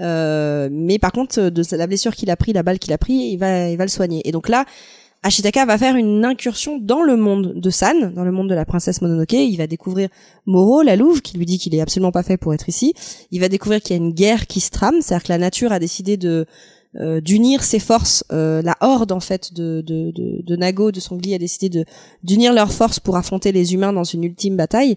euh, 0.00 0.68
mais 0.72 0.98
par 0.98 1.12
contre 1.12 1.50
de 1.50 1.76
la 1.76 1.86
blessure 1.86 2.14
qu'il 2.14 2.30
a 2.30 2.36
pris, 2.36 2.52
la 2.52 2.62
balle 2.62 2.78
qu'il 2.78 2.92
a 2.92 2.98
pris, 2.98 3.12
il 3.12 3.36
va 3.36 3.68
il 3.68 3.76
va 3.76 3.84
le 3.84 3.90
soigner. 3.90 4.26
Et 4.26 4.32
donc 4.32 4.48
là. 4.48 4.64
Ashitaka 5.26 5.66
va 5.66 5.76
faire 5.76 5.96
une 5.96 6.24
incursion 6.24 6.78
dans 6.78 7.02
le 7.02 7.16
monde 7.16 7.54
de 7.56 7.70
San, 7.70 8.14
dans 8.14 8.22
le 8.22 8.30
monde 8.30 8.48
de 8.48 8.54
la 8.54 8.64
princesse 8.64 9.02
Mononoke. 9.02 9.32
Il 9.32 9.56
va 9.56 9.66
découvrir 9.66 10.08
Moro, 10.46 10.82
la 10.82 10.94
louve, 10.94 11.20
qui 11.20 11.36
lui 11.36 11.46
dit 11.46 11.58
qu'il 11.58 11.74
est 11.74 11.80
absolument 11.80 12.12
pas 12.12 12.22
fait 12.22 12.36
pour 12.36 12.54
être 12.54 12.68
ici. 12.68 12.94
Il 13.32 13.40
va 13.40 13.48
découvrir 13.48 13.82
qu'il 13.82 13.96
y 13.96 13.98
a 13.98 14.02
une 14.02 14.12
guerre 14.12 14.46
qui 14.46 14.60
se 14.60 14.70
trame, 14.70 15.00
c'est-à-dire 15.00 15.24
que 15.24 15.32
la 15.32 15.38
nature 15.38 15.72
a 15.72 15.80
décidé 15.80 16.16
de 16.16 16.46
euh, 17.00 17.20
d'unir 17.20 17.64
ses 17.64 17.80
forces. 17.80 18.22
Euh, 18.32 18.62
la 18.62 18.76
horde 18.80 19.10
en 19.10 19.18
fait 19.18 19.52
de 19.52 19.80
de, 19.80 20.12
de, 20.12 20.42
de 20.42 20.56
Nago, 20.56 20.92
de 20.92 21.00
Songli, 21.00 21.34
a 21.34 21.38
décidé 21.38 21.70
de 21.70 21.84
d'unir 22.22 22.52
leurs 22.52 22.72
forces 22.72 23.00
pour 23.00 23.16
affronter 23.16 23.50
les 23.50 23.74
humains 23.74 23.92
dans 23.92 24.04
une 24.04 24.22
ultime 24.22 24.56
bataille. 24.56 24.96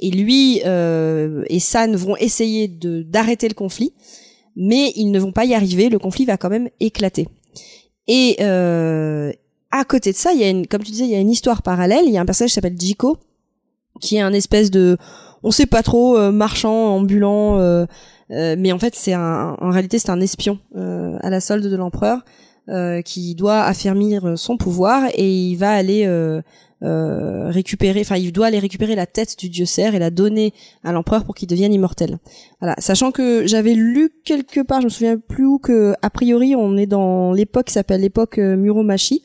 Et 0.00 0.10
lui 0.10 0.62
euh, 0.64 1.44
et 1.50 1.60
San 1.60 1.94
vont 1.96 2.16
essayer 2.16 2.66
de 2.66 3.02
d'arrêter 3.02 3.46
le 3.46 3.54
conflit, 3.54 3.92
mais 4.56 4.94
ils 4.96 5.10
ne 5.10 5.20
vont 5.20 5.32
pas 5.32 5.44
y 5.44 5.52
arriver. 5.52 5.90
Le 5.90 5.98
conflit 5.98 6.24
va 6.24 6.38
quand 6.38 6.48
même 6.48 6.70
éclater. 6.80 7.28
Et 8.08 8.36
euh, 8.40 9.32
à 9.70 9.84
côté 9.84 10.12
de 10.12 10.16
ça, 10.16 10.32
il 10.32 10.40
y 10.40 10.44
a 10.44 10.50
une, 10.50 10.66
comme 10.66 10.82
tu 10.82 10.90
disais, 10.90 11.04
il 11.04 11.10
y 11.10 11.16
a 11.16 11.20
une 11.20 11.30
histoire 11.30 11.62
parallèle. 11.62 12.04
Il 12.06 12.12
y 12.12 12.18
a 12.18 12.20
un 12.20 12.26
personnage 12.26 12.50
qui 12.50 12.54
s'appelle 12.54 12.78
Jiko, 12.78 13.18
qui 14.00 14.16
est 14.16 14.20
un 14.20 14.32
espèce 14.32 14.70
de, 14.70 14.96
on 15.42 15.50
sait 15.50 15.66
pas 15.66 15.82
trop, 15.82 16.16
euh, 16.16 16.32
marchand, 16.32 16.96
ambulant, 16.96 17.58
euh, 17.58 17.86
euh, 18.30 18.56
mais 18.58 18.72
en 18.72 18.78
fait, 18.78 18.94
c'est 18.94 19.12
un, 19.12 19.56
en 19.60 19.70
réalité, 19.70 19.98
c'est 19.98 20.10
un 20.10 20.20
espion 20.20 20.58
euh, 20.76 21.16
à 21.20 21.30
la 21.30 21.40
solde 21.40 21.66
de 21.66 21.76
l'empereur 21.76 22.24
qui 23.04 23.36
doit 23.36 23.62
affermir 23.62 24.36
son 24.36 24.56
pouvoir 24.56 25.04
et 25.14 25.30
il 25.30 25.54
va 25.54 25.70
aller 25.70 26.04
récupérer, 26.82 28.00
enfin, 28.00 28.16
il 28.16 28.32
doit 28.32 28.46
aller 28.46 28.58
récupérer 28.58 28.96
la 28.96 29.06
tête 29.06 29.38
du 29.38 29.48
dieu 29.48 29.64
cerf 29.66 29.94
et 29.94 30.00
la 30.00 30.10
donner 30.10 30.52
à 30.82 30.90
l'empereur 30.90 31.24
pour 31.24 31.36
qu'il 31.36 31.46
devienne 31.46 31.72
immortel. 31.72 32.18
Voilà, 32.60 32.74
sachant 32.78 33.12
que 33.12 33.46
j'avais 33.46 33.74
lu 33.74 34.10
quelque 34.24 34.62
part, 34.62 34.80
je 34.80 34.86
me 34.86 34.90
souviens 34.90 35.16
plus 35.16 35.46
où 35.46 35.60
que 35.60 35.94
a 36.02 36.10
priori 36.10 36.56
on 36.56 36.76
est 36.76 36.86
dans 36.86 37.32
l'époque 37.32 37.66
qui 37.66 37.72
s'appelle 37.72 38.00
l'époque 38.00 38.38
Muromachi 38.38 39.22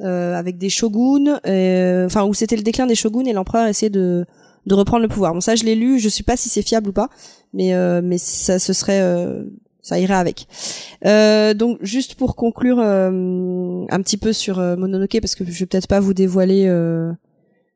euh, 0.00 0.34
avec 0.34 0.58
des 0.58 0.70
shoguns, 0.70 1.38
euh, 1.46 2.06
enfin 2.06 2.24
où 2.24 2.34
c'était 2.34 2.56
le 2.56 2.62
déclin 2.62 2.86
des 2.86 2.94
shoguns 2.94 3.24
et 3.26 3.32
l'empereur 3.32 3.66
essayait 3.66 3.90
de 3.90 4.26
de 4.66 4.74
reprendre 4.74 5.02
le 5.02 5.08
pouvoir. 5.08 5.34
Bon 5.34 5.40
ça 5.40 5.54
je 5.56 5.64
l'ai 5.64 5.74
lu, 5.74 5.98
je 5.98 6.08
sais 6.08 6.22
pas 6.22 6.36
si 6.36 6.48
c'est 6.48 6.62
fiable 6.62 6.88
ou 6.90 6.92
pas, 6.92 7.08
mais 7.52 7.74
euh, 7.74 8.00
mais 8.02 8.18
ça 8.18 8.58
ce 8.58 8.72
serait 8.72 9.00
euh, 9.02 9.44
ça 9.82 9.98
irait 10.00 10.14
avec. 10.14 10.46
Euh, 11.04 11.52
donc 11.54 11.78
juste 11.82 12.14
pour 12.14 12.34
conclure 12.36 12.78
euh, 12.80 13.84
un 13.90 14.00
petit 14.02 14.16
peu 14.16 14.32
sur 14.32 14.58
euh, 14.58 14.76
Mononoke 14.76 15.18
parce 15.20 15.34
que 15.34 15.44
je 15.44 15.58
vais 15.60 15.66
peut-être 15.66 15.86
pas 15.88 16.00
vous 16.00 16.14
dévoiler 16.14 16.64
euh, 16.66 17.12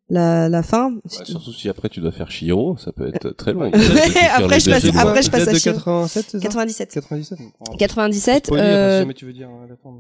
la 0.09 0.49
la 0.49 0.63
fin. 0.63 0.93
Ouais, 0.95 1.25
surtout 1.25 1.53
si 1.53 1.69
après 1.69 1.91
tu 1.91 2.01
dois 2.01 2.13
faire 2.13 2.31
Shiro, 2.31 2.79
ça 2.79 2.93
peut 2.93 3.09
être 3.15 3.29
très 3.37 3.53
long. 3.53 3.71
Après, 4.35 4.59
je 4.59 4.71
passe- 4.71 4.85
après, 4.97 5.23
je 5.23 5.31
passe 5.31 5.49
à 5.49 5.55
Chiro. 5.55 5.77
87, 5.77 6.27
c'est 6.31 6.39
ça? 6.39 6.43
97. 6.49 6.95
97. 6.95 7.39
Oh, 7.61 7.65
97. 7.79 8.47
spoiler, 8.47 8.63
enfin, 8.63 8.71
euh, 8.73 8.97
si 8.97 9.03
jamais 9.03 9.15
tu 9.15 9.27
veux 9.27 9.33
dire 9.35 9.51
la 9.69 9.77
fin. 9.77 9.91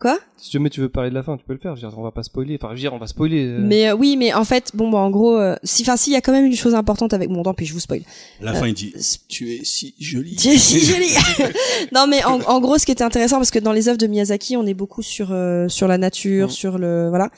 Quoi? 0.00 0.18
Si 0.36 0.50
jamais 0.50 0.68
tu 0.70 0.80
veux 0.80 0.88
parler 0.88 1.08
de 1.08 1.14
la 1.14 1.22
fin, 1.22 1.36
tu 1.36 1.44
peux 1.44 1.52
le 1.54 1.58
faire. 1.58 1.76
Je 1.76 1.80
veux 1.82 1.88
dire, 1.88 1.98
on 1.98 2.02
va 2.02 2.10
pas 2.10 2.24
spoiler. 2.24 2.58
Enfin, 2.60 2.68
je 2.70 2.74
veux 2.74 2.80
dire, 2.80 2.92
on 2.92 2.98
va 2.98 3.06
spoiler. 3.06 3.46
euh, 3.46 3.58
Mais 3.62 3.88
euh, 3.88 3.94
oui, 3.94 4.16
mais 4.18 4.34
en 4.34 4.44
fait, 4.44 4.72
bon, 4.74 4.90
bah, 4.90 4.98
en 4.98 5.08
gros, 5.10 5.38
euh, 5.38 5.54
si, 5.62 5.82
enfin, 5.82 5.96
s'il 5.96 6.12
y 6.12 6.16
a 6.16 6.20
quand 6.20 6.32
même 6.32 6.44
une 6.44 6.56
chose 6.56 6.74
importante 6.74 7.14
avec 7.14 7.30
mon 7.30 7.42
tant 7.42 7.54
pis, 7.54 7.64
je 7.64 7.72
vous 7.72 7.80
spoil. 7.80 8.02
La 8.40 8.52
fin, 8.54 8.66
il 8.66 8.74
dit 8.74 8.92
Tu 9.28 9.54
es 9.54 9.60
si 9.64 9.94
jolie. 9.98 10.36
Tu 10.36 10.48
es 10.48 10.58
si 10.58 10.80
jolie. 10.84 11.14
non, 11.94 12.06
mais 12.08 12.22
en, 12.24 12.40
en 12.42 12.60
gros, 12.60 12.76
ce 12.76 12.84
qui 12.84 12.92
était 12.92 13.04
intéressant, 13.04 13.36
parce 13.36 13.50
que 13.52 13.60
dans 13.60 13.72
les 13.72 13.88
œuvres 13.88 13.96
de 13.98 14.06
Miyazaki, 14.08 14.56
on 14.56 14.66
est 14.66 14.74
beaucoup 14.74 15.02
sur 15.02 15.28
euh, 15.30 15.68
sur 15.68 15.86
la 15.88 15.96
nature, 15.96 16.50
sur 16.50 16.76
le 16.76 17.08
voilà. 17.08 17.30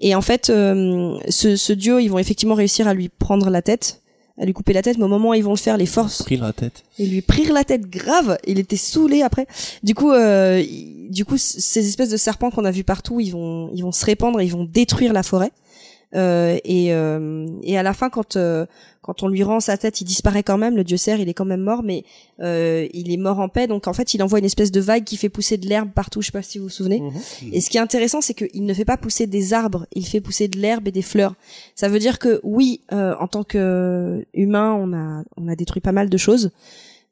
Et 0.00 0.14
en 0.14 0.22
fait, 0.22 0.48
euh, 0.50 1.18
ce, 1.28 1.56
ce 1.56 1.72
duo, 1.72 1.98
ils 1.98 2.08
vont 2.08 2.18
effectivement 2.18 2.54
réussir 2.54 2.86
à 2.88 2.94
lui 2.94 3.08
prendre 3.10 3.50
la 3.50 3.60
tête, 3.60 4.02
à 4.38 4.44
lui 4.44 4.52
couper 4.52 4.72
la 4.72 4.82
tête, 4.82 4.98
mais 4.98 5.04
au 5.04 5.08
moment 5.08 5.30
où 5.30 5.34
ils 5.34 5.44
vont 5.44 5.52
le 5.52 5.56
faire, 5.56 5.76
les 5.76 5.86
forces 5.86 6.22
Pris 6.22 6.36
la 6.36 6.52
tête. 6.52 6.82
et 6.98 7.06
lui 7.06 7.22
prirent 7.22 7.52
la 7.52 7.64
tête 7.64 7.88
grave. 7.88 8.36
Il 8.46 8.58
était 8.58 8.76
saoulé 8.76 9.22
après. 9.22 9.46
Du 9.82 9.94
coup, 9.94 10.10
euh, 10.10 10.62
du 11.08 11.24
coup, 11.24 11.36
ces 11.38 11.86
espèces 11.86 12.10
de 12.10 12.16
serpents 12.16 12.50
qu'on 12.50 12.64
a 12.64 12.70
vus 12.70 12.84
partout, 12.84 13.20
ils 13.20 13.30
vont, 13.30 13.70
ils 13.74 13.82
vont 13.82 13.92
se 13.92 14.04
répandre, 14.04 14.40
et 14.40 14.44
ils 14.44 14.52
vont 14.52 14.64
détruire 14.64 15.12
la 15.12 15.22
forêt. 15.22 15.52
Euh, 16.14 16.58
et, 16.64 16.92
euh, 16.92 17.46
et 17.62 17.76
à 17.78 17.82
la 17.82 17.92
fin, 17.92 18.08
quand 18.08 18.36
euh, 18.36 18.66
quand 19.04 19.22
on 19.22 19.28
lui 19.28 19.42
rend 19.42 19.60
sa 19.60 19.76
tête, 19.76 20.00
il 20.00 20.06
disparaît 20.06 20.42
quand 20.42 20.56
même. 20.56 20.76
Le 20.76 20.82
dieu 20.82 20.96
cerf, 20.96 21.20
il 21.20 21.28
est 21.28 21.34
quand 21.34 21.44
même 21.44 21.60
mort, 21.60 21.82
mais 21.82 22.04
euh, 22.40 22.88
il 22.94 23.12
est 23.12 23.18
mort 23.18 23.38
en 23.38 23.50
paix. 23.50 23.66
Donc 23.66 23.86
en 23.86 23.92
fait, 23.92 24.14
il 24.14 24.22
envoie 24.22 24.38
une 24.38 24.46
espèce 24.46 24.72
de 24.72 24.80
vague 24.80 25.04
qui 25.04 25.18
fait 25.18 25.28
pousser 25.28 25.58
de 25.58 25.68
l'herbe 25.68 25.90
partout. 25.94 26.22
Je 26.22 26.26
sais 26.26 26.32
pas 26.32 26.40
si 26.40 26.56
vous 26.56 26.64
vous 26.64 26.70
souvenez. 26.70 27.00
Mhm. 27.00 27.12
Et 27.52 27.60
ce 27.60 27.68
qui 27.68 27.76
est 27.76 27.80
intéressant, 27.80 28.22
c'est 28.22 28.32
qu'il 28.32 28.64
ne 28.64 28.72
fait 28.72 28.86
pas 28.86 28.96
pousser 28.96 29.26
des 29.26 29.52
arbres, 29.52 29.86
il 29.92 30.06
fait 30.06 30.22
pousser 30.22 30.48
de 30.48 30.58
l'herbe 30.58 30.88
et 30.88 30.90
des 30.90 31.02
fleurs. 31.02 31.34
Ça 31.74 31.90
veut 31.90 31.98
dire 31.98 32.18
que 32.18 32.40
oui, 32.44 32.80
euh, 32.94 33.14
en 33.20 33.28
tant 33.28 33.44
que 33.44 34.24
humain, 34.32 34.72
on 34.72 34.94
a 34.94 35.22
on 35.36 35.48
a 35.48 35.54
détruit 35.54 35.82
pas 35.82 35.92
mal 35.92 36.08
de 36.08 36.16
choses, 36.16 36.50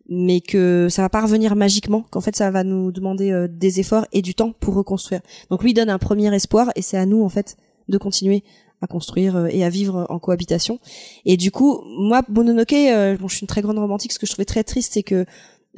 mais 0.09 0.41
que 0.41 0.89
ça 0.89 1.03
va 1.03 1.11
pas 1.11 1.21
revenir 1.21 1.57
magiquement. 1.57 2.07
Qu'en 2.11 2.23
fait, 2.23 2.35
ça 2.35 2.51
va 2.51 2.65
nous 2.65 2.91
demander 2.91 3.33
euh, 3.33 3.49
des 3.51 3.81
efforts 3.81 4.07
et 4.13 4.23
du 4.23 4.35
temps 4.35 4.53
pour 4.61 4.73
reconstruire. 4.73 5.21
Donc 5.51 5.63
lui 5.63 5.73
il 5.73 5.75
donne 5.75 5.91
un 5.91 5.99
premier 5.99 6.35
espoir 6.35 6.71
et 6.75 6.81
c'est 6.81 6.97
à 6.97 7.05
nous 7.05 7.23
en 7.23 7.29
fait 7.29 7.59
de 7.91 7.99
continuer 7.99 8.45
à 8.83 8.87
construire 8.87 9.37
euh, 9.37 9.47
et 9.51 9.65
à 9.65 9.71
vivre 9.71 10.07
en 10.11 10.19
cohabitation. 10.19 10.79
Et 11.25 11.37
du 11.37 11.51
coup, 11.51 11.83
moi, 11.87 12.23
Mononoke, 12.29 12.73
euh, 12.75 13.17
bon, 13.17 13.29
je 13.29 13.37
suis 13.37 13.43
une 13.43 13.47
très 13.49 13.63
grande 13.63 13.79
romantique. 13.79 14.13
Ce 14.13 14.19
que 14.19 14.27
je 14.27 14.33
trouvais 14.33 14.45
très 14.45 14.65
triste, 14.65 14.93
c'est 14.95 15.03
que 15.03 15.25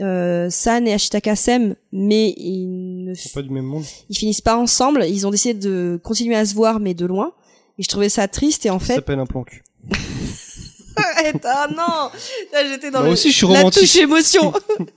euh, 0.01 0.49
San 0.51 0.89
et 0.89 0.93
Ashitaka 0.93 1.37
s'aiment, 1.37 1.77
mais 1.93 2.31
ils 2.37 3.05
ne 3.05 3.33
pas 3.35 3.43
du 3.43 3.51
même 3.51 3.65
monde. 3.67 3.85
ils 4.09 4.17
finissent 4.17 4.41
pas 4.41 4.57
ensemble. 4.57 5.05
Ils 5.09 5.27
ont 5.27 5.31
décidé 5.31 5.55
de 5.55 6.01
continuer 6.03 6.35
à 6.35 6.45
se 6.45 6.55
voir, 6.55 6.81
mais 6.81 6.95
de 6.95 7.07
loin. 7.07 7.33
Et 7.79 7.83
je 7.83 7.89
trouvais 7.89 8.09
ça 8.09 8.27
triste. 8.27 8.67
Et 8.67 8.71
en 8.71 8.79
Ça 8.81 8.87
fait, 8.87 8.95
s'appelle 8.95 9.19
un 9.21 9.27
plan 9.27 9.45
cul. 9.45 9.63
Arrête, 10.97 11.45
ah 11.45 11.67
non, 11.71 12.11
Là, 12.53 12.69
j'étais 12.71 12.91
dans 12.93 13.01
Moi 13.01 13.09
le- 13.09 13.13
aussi, 13.15 13.31
je 13.33 13.37
suis 13.37 13.47
la 13.49 13.59
romantique. 13.59 13.83
touche 13.83 13.97
émotion. 13.97 14.53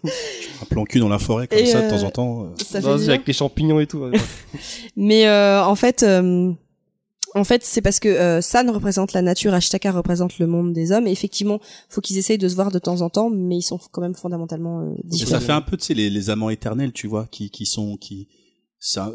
Un 0.61 0.65
plan 0.69 0.83
cul 0.83 0.99
dans 0.99 1.09
la 1.09 1.17
forêt, 1.17 1.47
comme 1.47 1.57
Et, 1.57 1.65
ça, 1.65 1.79
euh, 1.79 1.85
de 1.85 1.89
temps 1.89 2.03
en 2.03 2.09
temps. 2.11 2.43
euh. 2.43 2.47
ça 2.63 2.79
Non, 2.81 2.97
fait 2.99 3.09
avec 3.09 3.25
les 3.27 3.33
champignons 3.33 3.79
et 3.79 3.87
tout. 3.87 3.97
ouais. 3.97 4.11
Mais 4.95 5.25
euh, 5.27 5.63
en 5.65 5.73
fait, 5.75 6.03
euh, 6.03 6.51
en 7.35 7.43
fait, 7.43 7.63
c'est 7.63 7.81
parce 7.81 7.99
que 7.99 8.09
euh, 8.09 8.41
San 8.41 8.69
représente 8.69 9.13
la 9.13 9.21
nature, 9.21 9.53
Ashitaka 9.53 9.91
représente 9.91 10.39
le 10.39 10.47
monde 10.47 10.73
des 10.73 10.91
hommes. 10.91 11.07
Et 11.07 11.11
effectivement, 11.11 11.59
faut 11.89 12.01
qu'ils 12.01 12.17
essayent 12.17 12.37
de 12.37 12.47
se 12.47 12.55
voir 12.55 12.71
de 12.71 12.79
temps 12.79 13.01
en 13.01 13.09
temps, 13.09 13.29
mais 13.29 13.57
ils 13.57 13.61
sont 13.63 13.79
quand 13.91 14.01
même 14.01 14.15
fondamentalement 14.15 14.81
euh, 14.81 14.95
différents. 15.03 15.31
ça 15.31 15.39
fait 15.39 15.51
un 15.51 15.61
peu, 15.61 15.77
tu 15.77 15.85
sais, 15.85 15.93
les, 15.93 16.09
les 16.09 16.29
amants 16.29 16.49
éternels, 16.49 16.93
tu 16.93 17.07
vois, 17.07 17.27
qui, 17.29 17.49
qui 17.49 17.65
sont, 17.65 17.97
qui, 17.97 18.27
ça, 18.79 19.11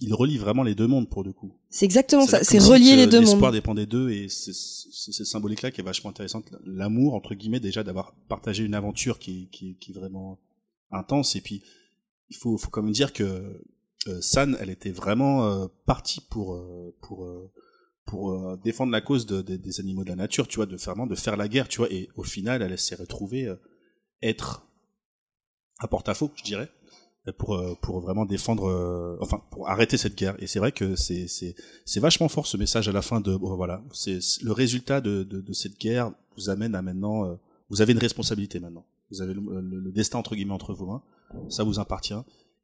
ils 0.00 0.14
relient 0.14 0.38
vraiment 0.38 0.62
les 0.62 0.74
deux 0.74 0.86
mondes 0.86 1.08
pour 1.08 1.24
le 1.24 1.32
coup. 1.32 1.52
C'est 1.70 1.84
exactement 1.84 2.26
ça. 2.26 2.44
C'est 2.44 2.58
relier 2.58 2.92
que 2.92 2.96
les 2.96 3.06
deux 3.06 3.20
L'espoir 3.20 3.40
mondes. 3.40 3.52
dépend 3.52 3.74
des 3.74 3.86
deux 3.86 4.10
et 4.10 4.28
c'est 4.28 4.52
cette 4.52 5.26
symbolique-là 5.26 5.70
qui 5.70 5.80
est 5.80 5.84
vachement 5.84 6.10
intéressante. 6.10 6.44
L'amour, 6.64 7.14
entre 7.14 7.34
guillemets, 7.34 7.60
déjà 7.60 7.82
d'avoir 7.82 8.14
partagé 8.28 8.64
une 8.64 8.74
aventure 8.74 9.18
qui, 9.18 9.48
qui, 9.50 9.76
qui 9.78 9.92
est 9.92 9.94
vraiment 9.94 10.38
intense. 10.90 11.34
Et 11.36 11.40
puis, 11.40 11.62
il 12.28 12.36
faut, 12.36 12.56
faut 12.58 12.70
quand 12.70 12.82
même 12.82 12.92
dire 12.92 13.12
que 13.12 13.22
euh, 13.22 13.62
San, 14.20 14.56
elle 14.60 14.70
était 14.70 14.90
vraiment 14.92 15.44
euh, 15.46 15.66
partie 15.84 16.20
pour, 16.30 16.54
euh, 16.54 16.94
pour, 17.02 17.24
euh, 17.24 17.50
pour 18.06 18.30
euh, 18.32 18.56
défendre 18.62 18.92
la 18.92 19.00
cause 19.00 19.26
de- 19.26 19.42
de- 19.42 19.56
des 19.56 19.80
animaux 19.80 20.04
de 20.04 20.10
la 20.10 20.16
nature, 20.16 20.46
tu 20.46 20.56
vois, 20.56 20.66
de 20.66 20.76
vraiment 20.76 21.06
de 21.06 21.14
faire 21.16 21.36
la 21.36 21.48
guerre, 21.48 21.66
tu 21.68 21.78
vois. 21.78 21.90
Et 21.92 22.08
au 22.16 22.22
final, 22.22 22.62
elle 22.62 22.78
s'est 22.78 22.94
retrouvée 22.94 23.46
euh, 23.46 23.56
être 24.22 24.66
à 25.78 25.88
porte-à-faux, 25.88 26.30
je 26.36 26.42
dirais. 26.44 26.68
pour 27.38 27.56
euh, 27.56 27.74
pour 27.82 27.98
vraiment 28.00 28.24
défendre, 28.24 28.68
euh, 28.68 29.16
enfin 29.20 29.42
pour 29.50 29.68
arrêter 29.68 29.96
cette 29.96 30.14
guerre. 30.14 30.36
Et 30.40 30.46
c'est 30.46 30.60
vrai 30.60 30.70
que 30.70 30.94
c'est 30.94 31.26
c'est 31.26 31.56
c'est 31.84 31.98
vachement 31.98 32.28
fort 32.28 32.46
ce 32.46 32.56
message 32.56 32.88
à 32.88 32.92
la 32.92 33.02
fin 33.02 33.20
de 33.20 33.34
bon, 33.34 33.56
voilà, 33.56 33.82
c'est- 33.92 34.20
le 34.44 34.52
résultat 34.52 35.00
de, 35.00 35.24
de 35.24 35.40
de 35.40 35.52
cette 35.52 35.76
guerre 35.76 36.12
vous 36.36 36.50
amène 36.50 36.76
à 36.76 36.82
maintenant, 36.82 37.24
euh, 37.26 37.34
vous 37.68 37.80
avez 37.82 37.92
une 37.94 37.98
responsabilité 37.98 38.60
maintenant. 38.60 38.86
Vous 39.10 39.22
avez 39.22 39.34
le, 39.34 39.40
le- 39.60 39.80
le 39.80 39.90
destin 39.90 40.20
entre 40.20 40.36
guillemets 40.36 40.52
entre 40.54 40.72
vos 40.72 40.86
mains, 40.86 41.02
ça 41.48 41.64
vous 41.64 41.80
appartient 41.80 42.14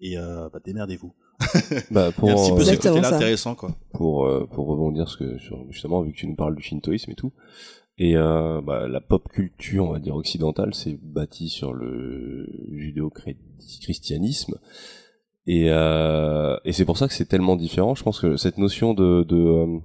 et 0.03 0.19
euh, 0.19 0.49
bah, 0.53 0.61
démerdez-vous. 0.63 1.15
Bah, 1.91 2.05
a 2.05 2.07
un 2.09 2.11
petit 2.11 2.21
pour, 2.21 2.29
peu 2.29 2.63
euh, 2.63 2.65
ce 2.65 2.77
côté-là 2.77 3.15
intéressant 3.17 3.55
quoi. 3.55 3.75
pour 3.93 4.27
euh, 4.27 4.47
pour 4.47 4.67
rebondir 4.67 5.09
ce 5.09 5.17
que 5.17 5.39
sur 5.39 5.65
justement 5.71 6.03
vu 6.03 6.13
que 6.13 6.17
tu 6.17 6.29
nous 6.29 6.37
parles 6.37 6.55
du 6.55 6.63
shintoïsme 6.63 7.11
et 7.11 7.15
tout 7.15 7.33
et 7.99 8.17
euh, 8.17 8.61
bah, 8.61 8.87
la 8.87 9.01
pop 9.01 9.29
culture 9.29 9.87
on 9.89 9.93
va 9.93 9.99
dire 9.99 10.15
occidentale 10.15 10.73
c'est 10.75 10.97
bâti 11.03 11.49
sur 11.49 11.73
le 11.73 12.47
judéo-christianisme 12.71 14.55
et 15.49 15.67
euh, 15.71 16.57
et 16.65 16.73
c'est 16.73 16.85
pour 16.85 16.97
ça 16.97 17.09
que 17.09 17.15
c'est 17.15 17.25
tellement 17.27 17.57
différent 17.57 17.97
je 17.97 18.05
pense 18.05 18.21
que 18.21 18.37
cette 18.37 18.59
notion 18.59 18.95
de 18.95 19.25
de 19.25 19.37
euh, 19.37 19.67
euh, 19.67 19.79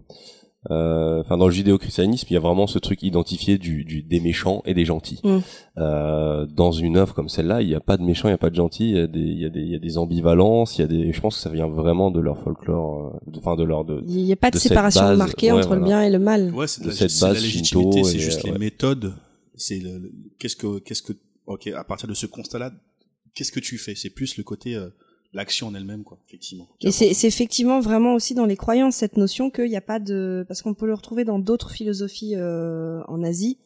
enfin 0.70 1.38
dans 1.38 1.46
le 1.48 1.54
judéo-christianisme 1.54 2.28
il 2.30 2.34
y 2.34 2.38
a 2.38 2.40
vraiment 2.40 2.68
ce 2.68 2.78
truc 2.80 3.02
identifié 3.04 3.58
du, 3.58 3.84
du 3.86 4.02
des 4.04 4.20
méchants 4.20 4.62
et 4.66 4.74
des 4.74 4.86
gentils 4.86 5.20
Mm. 5.24 5.38
euh, 5.78 6.46
dans 6.46 6.72
une 6.72 6.98
œuvre 6.98 7.14
comme 7.14 7.30
celle-là 7.30 7.62
il 7.62 7.68
n'y 7.68 7.76
a 7.76 7.80
pas 7.80 7.98
de 7.98 8.04
méchants 8.04 8.28
il 8.28 8.32
n'y 8.32 8.36
a 8.36 8.38
pas 8.38 8.50
de 8.50 8.56
gentils 8.56 8.90
il 8.92 8.98
y 8.98 9.00
a 9.00 9.08
des 9.08 9.20
il 9.20 9.40
y 9.40 9.46
a 9.46 9.50
des 9.50 9.62
il 9.62 9.70
y 9.72 9.76
a 9.76 9.80
des 9.80 9.98
ambivalences 9.98 10.78
il 10.78 10.82
y 10.82 10.84
a 10.84 10.88
des 10.88 11.14
je 11.14 11.22
pense 11.22 11.36
que 11.36 11.42
ça 11.42 11.50
vient 11.50 11.68
vraiment 11.68 12.12
de 12.12 12.20
leur 12.20 12.38
folklore 12.40 13.14
euh, 13.28 13.32
de- 13.32 13.40
enfin 13.40 13.56
de 13.56 13.64
leur 13.64 13.86
de, 13.86 14.02
Il 14.08 14.24
n'y 14.24 14.34
a 14.34 14.36
pas 14.36 14.50
de 14.52 14.56
de 14.56 14.60
séparation 14.60 15.02
base, 15.04 15.18
marquée 15.18 15.52
ouais, 15.52 15.58
entre 15.60 15.76
le 15.76 15.84
bien 15.84 16.02
et 16.04 16.10
le 16.10 16.20
mal. 16.20 16.54
Ouais, 16.54 16.68
c'est 16.68 16.82
de, 16.82 16.86
de 16.88 16.92
la, 16.92 16.96
cette 16.98 17.16
de 17.16 17.22
la 17.22 17.34
base 17.34 17.44
légitimité, 17.44 18.04
c'est 18.04 18.20
juste 18.20 18.40
euh, 18.40 18.48
les 18.48 18.52
ouais. 18.52 18.60
méthodes. 18.60 19.14
C'est 19.56 19.80
le, 19.80 19.98
le- 20.00 20.12
qu'est-ce 20.40 20.56
que 20.56 20.80
qu'est-ce 20.80 21.02
que 21.02 21.14
ok 21.46 21.68
à 21.68 21.84
partir 21.84 22.08
de 22.10 22.14
ce 22.14 22.26
constat-là, 22.26 22.72
qu'est-ce 23.34 23.52
que 23.52 23.60
tu 23.60 23.78
fais? 23.78 23.96
C'est 23.96 24.10
plus 24.10 24.38
le 24.38 24.44
côté 24.44 24.76
euh, 24.76 24.90
l'action 25.34 25.68
en 25.68 25.76
elle-même 25.76 26.04
quoi, 26.04 26.18
effectivement. 26.28 26.68
Et 26.82 26.92
c'est 26.92 27.14
c'est 27.14 27.28
effectivement 27.28 27.80
vraiment 27.80 28.14
aussi 28.14 28.34
dans 28.34 28.46
les 28.46 28.58
croyances 28.58 28.96
cette 28.96 29.18
notion 29.18 29.50
qu'il 29.50 29.70
n'y 29.70 29.78
a 29.78 29.82
pas 29.82 30.00
de 30.00 30.46
parce 30.48 30.62
qu'on 30.62 30.74
peut 30.74 30.88
le 30.88 30.94
retrouver 30.94 31.24
dans 31.24 31.40
d'autres 31.40 31.72
philosophies 31.72 32.36
euh, 32.36 33.02
en 33.08 33.24
Asie. 33.24 33.58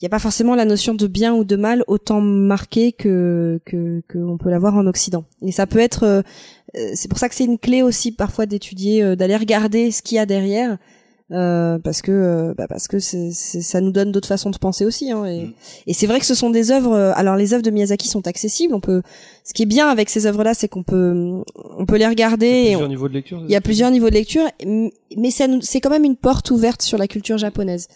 Il 0.00 0.04
n'y 0.04 0.06
a 0.06 0.10
pas 0.10 0.20
forcément 0.20 0.54
la 0.54 0.64
notion 0.64 0.94
de 0.94 1.06
bien 1.08 1.34
ou 1.34 1.42
de 1.42 1.56
mal 1.56 1.82
autant 1.88 2.20
marquée 2.20 2.92
que 2.92 3.60
que 3.64 4.00
qu'on 4.10 4.38
peut 4.38 4.48
l'avoir 4.48 4.76
en 4.76 4.86
Occident. 4.86 5.24
Et 5.42 5.50
ça 5.50 5.66
peut 5.66 5.80
être 5.80 6.04
euh, 6.04 6.22
euh, 6.76 6.90
c'est 6.94 7.08
pour 7.08 7.18
ça 7.18 7.28
que 7.28 7.34
c'est 7.34 7.44
une 7.44 7.58
clé 7.58 7.82
aussi 7.82 8.12
parfois 8.12 8.46
d'étudier 8.46 9.02
euh, 9.02 9.16
d'aller 9.16 9.36
regarder 9.36 9.90
ce 9.90 10.02
qu'il 10.02 10.16
y 10.16 10.18
a 10.18 10.26
derrière. 10.26 10.78
Euh, 11.30 11.78
parce 11.78 12.00
que 12.00 12.10
euh, 12.10 12.54
bah 12.56 12.66
parce 12.68 12.88
que 12.88 12.98
c'est 12.98 13.30
c'est- 13.32 13.60
ça 13.60 13.80
nous 13.82 13.90
donne 13.92 14.12
d'autres 14.12 14.28
façons 14.28 14.48
de 14.50 14.56
penser 14.56 14.86
aussi 14.86 15.10
hein, 15.10 15.24
et, 15.26 15.42
Mm. 15.42 15.52
et 15.88 15.92
c'est 15.92 16.06
vrai 16.06 16.20
que 16.20 16.24
ce 16.26 16.34
sont 16.34 16.48
des 16.48 16.70
œuvres 16.70 16.92
euh, 16.94 17.12
alors 17.16 17.36
les 17.36 17.52
œuvres 17.52 17.62
de 17.62 17.70
Miyazaki 17.70 18.08
sont 18.08 18.26
accessibles 18.26 18.72
on 18.74 18.80
peut 18.80 19.02
ce 19.44 19.52
qui 19.52 19.62
est 19.64 19.66
bien 19.66 19.88
avec 19.88 20.08
ces 20.08 20.24
œuvres 20.26 20.42
là 20.42 20.54
c'est 20.54 20.68
qu'on 20.68 20.82
peut 20.82 21.42
on 21.76 21.84
peut 21.84 21.96
les 21.98 22.06
regarder 22.06 22.46
Il 22.48 22.70
y 22.70 22.74
a 22.74 22.78
plusieurs 22.78 22.88
niveaux 22.88 23.08
de 23.08 23.12
lecture. 23.14 23.40
il 23.44 23.50
y 23.50 23.56
a 23.56 23.60
plusieurs 23.60 23.90
niveaux 23.90 24.08
de 24.08 24.14
lecture, 24.14 24.44
m- 24.60 24.90
mais 25.18 25.30
ça 25.30 25.44
c'est 25.60 25.80
quand 25.80 25.90
même 25.90 26.04
une 26.04 26.16
porte 26.16 26.50
ouverte 26.50 26.80
sur 26.82 26.96
la 26.96 27.06
culture 27.06 27.36
japonaise. 27.36 27.88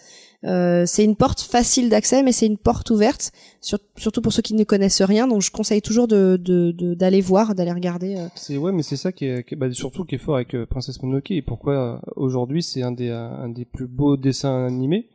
Euh, 0.45 0.83
c'est 0.85 1.05
une 1.05 1.15
porte 1.15 1.39
facile 1.41 1.87
d'accès, 1.89 2.21
mais 2.21 2.33
c'est 2.33 2.47
une 2.47 2.57
porte 2.57 2.89
ouverte, 2.91 3.31
sur- 3.61 3.79
surtout 3.95 4.21
pour 4.21 4.33
ceux 4.33 4.41
qui 4.41 4.53
ne 4.55 4.63
connaissent 4.65 5.01
rien. 5.01 5.25
Donc 5.27 5.41
je 5.41 5.51
conseille 5.51 5.81
toujours 5.81 6.07
de 6.07 6.37
de- 6.37 6.71
de- 6.71 6.93
d'aller 6.95 7.21
voir, 7.21 7.55
d'aller 7.55 7.71
regarder. 7.71 8.17
euh. 8.17 8.27
C'est 8.35 8.57
ouais, 8.57 8.71
mais 8.73 8.83
c'est 8.83 8.97
ça 8.97 9.11
qui 9.13 9.25
est, 9.25 9.47
qui 9.47 9.55
bah, 9.55 9.71
surtout 9.71 10.03
qui 10.03 10.15
est 10.15 10.17
fort 10.17 10.35
avec 10.35 10.53
euh, 10.53 10.65
Princesse 10.65 11.01
Mononoke 11.01 11.31
et 11.31 11.41
pourquoi 11.41 11.73
euh, 11.75 12.11
aujourd'hui 12.17 12.61
c'est 12.61 12.81
un 12.81 12.91
des 12.91 13.07
euh, 13.09 13.29
un 13.29 13.47
des 13.49 13.63
plus 13.65 13.87
beaux 13.87 14.17
dessins 14.17 14.65
animés 14.65 15.07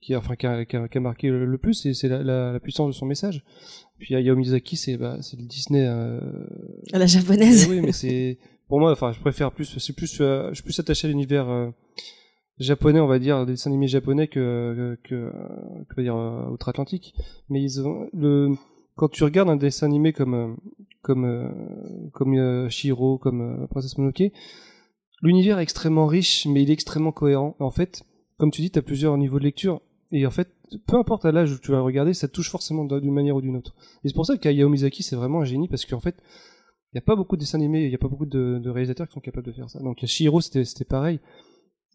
qui 0.00 0.14
a 0.14 0.18
enfin 0.18 0.36
qui 0.36 0.46
a, 0.46 0.64
qui 0.64 0.76
a- 0.76 0.86
qui 0.86 0.96
a 0.98 1.00
marqué 1.00 1.28
le, 1.28 1.58
plus 1.58 1.74
c'est 1.74 1.92
c'est 1.92 2.08
la, 2.08 2.22
la, 2.22 2.52
la 2.52 2.60
puissance 2.60 2.86
de 2.88 2.92
son 2.94 3.06
message. 3.06 3.42
Puis 3.98 4.14
Hayao 4.14 4.36
Miyazaki 4.36 4.76
c'est 4.76 4.96
bah, 4.96 5.16
c'est 5.22 5.36
le 5.40 5.44
Disney 5.46 5.84
à 5.86 6.98
la 6.98 7.06
japonaise. 7.06 7.66
oui, 7.68 7.80
mais 7.80 7.90
c'est 7.92 8.38
pour 8.68 8.78
moi 8.78 8.92
enfin 8.92 9.10
je 9.12 9.18
préfère 9.18 9.50
plus 9.50 9.76
c'est 9.78 9.92
plus 9.92 10.14
je 10.18 10.50
suis 10.54 10.62
plus 10.62 10.78
attaché 10.78 11.08
à 11.08 11.10
l'univers 11.10 11.48
japonais 12.58 13.00
on 13.00 13.06
va 13.06 13.18
dire 13.18 13.46
des 13.46 13.52
dessins 13.52 13.70
animés 13.70 13.88
japonais 13.88 14.28
que 14.28 14.96
que, 15.04 15.08
que, 15.08 15.32
que 15.94 16.00
dire 16.00 16.16
euh, 16.16 16.50
outre-Atlantique. 16.50 17.14
Mais 17.48 17.62
ils 17.62 17.80
ont 17.86 18.08
le 18.12 18.54
quand 18.96 19.08
tu 19.08 19.24
regardes 19.24 19.48
un 19.48 19.56
dessin 19.56 19.86
animé 19.86 20.12
comme 20.12 20.34
euh, 20.34 20.54
comme 21.02 21.24
euh, 21.24 21.48
comme 22.12 22.68
Shiro, 22.68 23.18
comme 23.18 23.66
Princesse 23.70 23.96
Mononoke, 23.96 24.32
l'univers 25.22 25.58
est 25.58 25.62
extrêmement 25.62 26.06
riche, 26.06 26.46
mais 26.46 26.62
il 26.62 26.70
est 26.70 26.74
extrêmement 26.74 27.12
cohérent. 27.12 27.56
En 27.60 27.70
fait, 27.70 28.02
comme 28.38 28.50
tu 28.50 28.62
dis, 28.62 28.70
tu 28.70 28.78
as 28.78 28.82
plusieurs 28.82 29.16
niveaux 29.16 29.38
de 29.38 29.44
lecture, 29.44 29.80
et 30.10 30.26
en 30.26 30.30
fait, 30.30 30.48
peu 30.86 30.96
importe 30.96 31.24
à 31.24 31.32
l'âge 31.32 31.52
où 31.52 31.58
tu 31.58 31.70
vas 31.70 31.80
regarder, 31.80 32.14
ça 32.14 32.28
touche 32.28 32.50
forcément 32.50 32.84
d'une 32.84 33.12
manière 33.12 33.36
ou 33.36 33.40
d'une 33.40 33.56
autre. 33.56 33.74
Et 34.04 34.08
c'est 34.08 34.14
pour 34.14 34.26
ça 34.26 34.36
qu'Hayao 34.36 34.68
Miyazaki, 34.68 35.02
c'est 35.02 35.16
vraiment 35.16 35.40
un 35.40 35.44
génie, 35.44 35.68
parce 35.68 35.84
qu'en 35.86 36.00
fait, 36.00 36.16
il 36.92 36.96
n'y 36.96 36.98
a 36.98 37.02
pas 37.02 37.16
beaucoup 37.16 37.36
de 37.36 37.40
dessins 37.40 37.58
animés, 37.58 37.84
il 37.84 37.88
n'y 37.88 37.94
a 37.94 37.98
pas 37.98 38.08
beaucoup 38.08 38.26
de, 38.26 38.58
de 38.58 38.70
réalisateurs 38.70 39.06
qui 39.06 39.12
sont 39.12 39.20
capables 39.20 39.46
de 39.46 39.52
faire 39.52 39.68
ça. 39.68 39.78
Donc 39.80 40.04
Shiro, 40.04 40.40
c'était 40.40 40.84
pareil. 40.84 41.20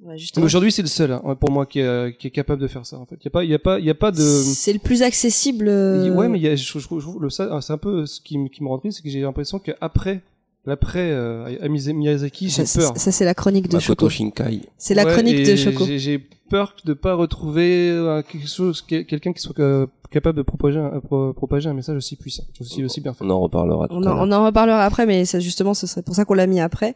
Ouais, 0.02 0.16
aujourd'hui, 0.42 0.72
c'est 0.72 0.82
le 0.82 0.88
seul, 0.88 1.12
hein, 1.12 1.36
pour 1.40 1.52
moi, 1.52 1.66
qui 1.66 1.80
est, 1.80 1.84
euh, 1.84 2.12
qui 2.12 2.28
est 2.28 2.32
capable 2.32 2.62
de 2.62 2.68
faire 2.68 2.86
ça. 2.86 2.98
En 2.98 3.06
fait, 3.06 3.16
il 3.22 3.26
y 3.26 3.28
a 3.28 3.32
pas, 3.32 3.44
il 3.44 3.50
y 3.50 3.54
a 3.54 3.60
pas, 3.60 3.80
il 3.80 3.86
y 3.86 3.90
a 3.90 3.96
pas 3.96 4.12
de. 4.12 4.22
C'est 4.22 4.74
le 4.74 4.80
plus 4.80 5.02
accessible. 5.04 5.68
euh, 5.70 6.10
Ouais, 6.10 6.28
mais 6.30 6.40
il 6.40 6.44
y 6.44 6.48
a, 6.48 6.56
je, 6.56 6.64
je, 6.64 6.80
je 6.80 7.20
le 7.20 7.30
ça, 7.30 7.62
c'est 7.62 7.74
un 7.74 7.78
peu 7.78 8.06
ce 8.06 8.20
qui, 8.20 8.38
me- 8.38 8.50
qui 8.50 8.64
me 8.64 8.70
rend 8.70 8.80
triste, 8.80 8.98
c'est 8.98 9.04
que 9.04 9.10
j'ai 9.10 9.22
l'impression 9.22 9.60
qu'après, 9.60 10.22
l'après 10.66 11.10
euh, 11.12 11.68
Miyazaki, 11.70 12.50
j'ai 12.50 12.64
peur. 12.64 12.94
ça, 12.98 13.12
c'est 13.12 13.26
la 13.26 13.34
chronique 13.34 13.68
de 13.70 13.76
Makoto 13.76 14.06
Choco. 14.06 14.10
Shinkai 14.10 14.62
C'est 14.78 14.94
la 14.96 15.06
Ouais, 15.06 15.12
chronique 15.14 15.46
de 15.46 15.56
Choco. 15.56 15.86
j'ai- 15.86 16.00
J'ai 16.00 16.20
peur 16.50 16.76
de 16.86 16.94
pas 16.94 17.16
retrouver 17.16 17.90
euh, 17.90 18.22
quelque 18.22 18.48
chose, 18.48 18.84
quel- 18.88 19.06
quelqu'un 19.06 19.34
qui 19.34 19.42
soit 19.42 19.58
euh, 19.60 19.88
capable 20.12 20.38
de 20.38 20.44
propager 20.44 20.78
un, 20.78 21.00
pro- 21.00 21.34
propager 21.34 21.68
un 21.70 21.74
message 21.74 21.98
aussi 21.98 22.16
puissant, 22.16 22.44
aussi, 22.62 22.84
aussi 22.84 23.02
bien 23.02 23.14
fait. 23.14 23.26
on 23.26 23.30
en 23.32 23.40
reparlera 23.40 23.88
tout 23.88 23.96
On 23.96 24.04
en, 24.06 24.30
on 24.30 24.32
en 24.32 24.46
reparlera 24.46 24.86
après, 24.86 25.06
mais 25.08 25.26
ça, 25.26 25.40
justement, 25.40 25.74
ce 25.74 25.88
serait 25.88 26.04
pour 26.04 26.14
ça 26.16 26.26
qu'on 26.26 26.36
l'a 26.36 26.46
mis 26.46 26.60
après. 26.60 26.96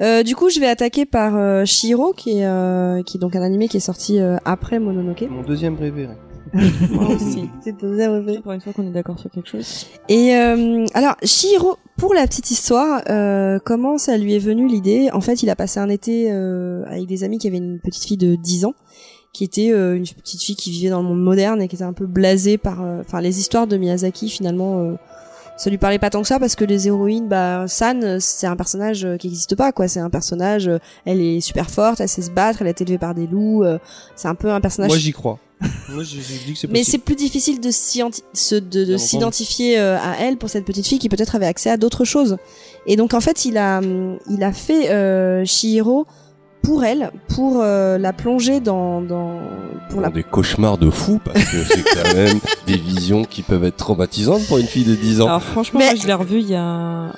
Euh, 0.00 0.22
du 0.22 0.36
coup, 0.36 0.50
je 0.50 0.60
vais 0.60 0.68
attaquer 0.68 1.04
par 1.04 1.36
euh, 1.36 1.64
Shiro, 1.64 2.12
qui 2.12 2.38
est, 2.38 2.46
euh, 2.46 3.02
qui 3.02 3.16
est 3.16 3.20
donc 3.20 3.34
un 3.34 3.42
animé 3.42 3.66
qui 3.66 3.78
est 3.78 3.80
sorti 3.80 4.20
euh, 4.20 4.36
après 4.44 4.78
Mononoke. 4.78 5.24
Mon 5.28 5.42
deuxième 5.42 5.76
préféré. 5.76 6.14
Moi 6.92 7.08
aussi. 7.14 7.48
C'est 7.64 7.76
ton 7.76 7.88
deuxième 7.88 8.22
préféré. 8.22 8.42
Pour 8.42 8.52
une 8.52 8.60
fois 8.60 8.72
qu'on 8.72 8.86
est 8.86 8.90
d'accord 8.92 9.18
sur 9.18 9.30
quelque 9.30 9.48
chose. 9.48 9.86
Et 10.08 10.36
euh, 10.36 10.84
alors, 10.94 11.16
Shihiro, 11.24 11.76
pour 11.96 12.14
la 12.14 12.26
petite 12.26 12.50
histoire, 12.50 13.02
euh, 13.10 13.58
comment 13.64 13.98
ça 13.98 14.16
lui 14.16 14.34
est 14.34 14.38
venu 14.38 14.66
l'idée? 14.66 15.10
En 15.12 15.20
fait, 15.20 15.42
il 15.42 15.50
a 15.50 15.56
passé 15.56 15.78
un 15.80 15.88
été 15.88 16.28
euh, 16.30 16.84
avec 16.86 17.06
des 17.06 17.24
amis 17.24 17.38
qui 17.38 17.48
avaient 17.48 17.58
une 17.58 17.80
petite 17.80 18.04
fille 18.04 18.16
de 18.16 18.34
10 18.34 18.64
ans, 18.64 18.74
qui 19.32 19.44
était 19.44 19.72
euh, 19.72 19.96
une 19.96 20.04
petite 20.04 20.42
fille 20.42 20.56
qui 20.56 20.70
vivait 20.70 20.90
dans 20.90 21.02
le 21.02 21.08
monde 21.08 21.22
moderne 21.22 21.62
et 21.62 21.68
qui 21.68 21.76
était 21.76 21.84
un 21.84 21.92
peu 21.92 22.06
blasée 22.06 22.58
par, 22.58 22.82
euh, 22.82 23.00
enfin, 23.00 23.20
les 23.20 23.38
histoires 23.38 23.66
de 23.66 23.76
Miyazaki 23.76 24.28
finalement. 24.28 24.80
Euh, 24.80 24.94
ça 25.58 25.70
lui 25.70 25.78
parlait 25.78 25.98
pas 25.98 26.10
tant 26.10 26.22
que 26.22 26.28
ça 26.28 26.40
parce 26.40 26.56
que 26.56 26.64
les 26.64 26.88
héroïnes, 26.88 27.28
bah 27.28 27.66
San, 27.68 28.18
c'est 28.20 28.46
un 28.46 28.56
personnage 28.56 29.04
euh, 29.04 29.16
qui 29.16 29.28
n'existe 29.28 29.54
pas 29.54 29.70
quoi. 29.70 29.86
C'est 29.86 30.00
un 30.00 30.10
personnage, 30.10 30.68
elle 31.04 31.20
est 31.20 31.40
super 31.40 31.70
forte, 31.70 32.00
elle 32.00 32.08
sait 32.08 32.22
se 32.22 32.30
battre, 32.30 32.62
elle 32.62 32.68
a 32.68 32.70
été 32.70 32.84
élevée 32.84 32.98
par 32.98 33.14
des 33.14 33.26
loups. 33.26 33.62
c'est 34.16 34.28
un 34.28 34.34
peu 34.34 34.50
un 34.50 34.60
personnage 34.60 34.90
Moi, 34.90 34.98
j'y 34.98 35.12
crois. 35.12 35.38
Moi, 35.90 36.02
j'ai 36.04 36.20
j'ai 36.20 36.38
dit 36.44 36.52
que 36.54 36.58
c'est 36.58 36.70
mais 36.70 36.84
c'est 36.84 36.98
plus 36.98 37.14
difficile 37.16 37.60
de 37.60 37.70
se- 37.70 38.98
s'identifier 38.98 39.78
euh, 39.78 39.96
à 39.98 40.16
elle 40.20 40.36
pour 40.36 40.48
cette 40.48 40.64
petite 40.64 40.86
fille 40.86 40.98
qui 40.98 41.08
peut-être 41.08 41.34
avait 41.34 41.46
accès 41.46 41.70
à 41.70 41.76
d'autres 41.76 42.04
choses. 42.04 42.36
Et 42.86 42.96
donc 42.96 43.14
en 43.14 43.20
fait, 43.20 43.44
il 43.44 43.56
a 43.58 43.80
il 44.28 44.42
a 44.42 44.52
fait 44.52 44.90
euh, 44.90 45.44
Chihiro 45.44 46.06
pour 46.62 46.84
elle, 46.84 47.10
pour 47.28 47.60
euh, 47.60 47.98
la 47.98 48.12
plonger 48.12 48.60
dans 48.60 49.00
dans 49.00 49.40
pour 49.90 50.00
la 50.00 50.08
Dans 50.08 50.14
des 50.14 50.22
cauchemars 50.22 50.78
de 50.78 50.90
fou 50.90 51.20
parce 51.24 51.44
que 51.44 51.62
c'est 51.64 51.82
quand 51.82 52.14
même 52.14 52.38
des 52.66 52.76
visions 52.76 53.24
qui 53.24 53.42
peuvent 53.42 53.64
être 53.64 53.76
traumatisantes 53.76 54.44
pour 54.46 54.58
une 54.58 54.66
fille 54.66 54.84
de 54.84 54.94
10 54.94 55.20
ans. 55.20 55.26
Alors 55.26 55.42
franchement, 55.42 55.80
Mais- 55.80 55.86
moi 55.86 55.94
je 55.96 56.06
l'ai 56.06 56.12
revu 56.14 56.38
il 56.40 56.48
y 56.48 56.54
a 56.54 57.12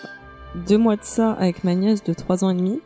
deux 0.67 0.79
mois 0.79 0.97
de 0.97 1.05
ça 1.05 1.33
avec 1.33 1.63
ma 1.65 1.75
nièce 1.75 2.03
de 2.05 2.13
3 2.15 2.43
ans 2.45 2.51
et 2.51 2.55
demi. 2.55 2.81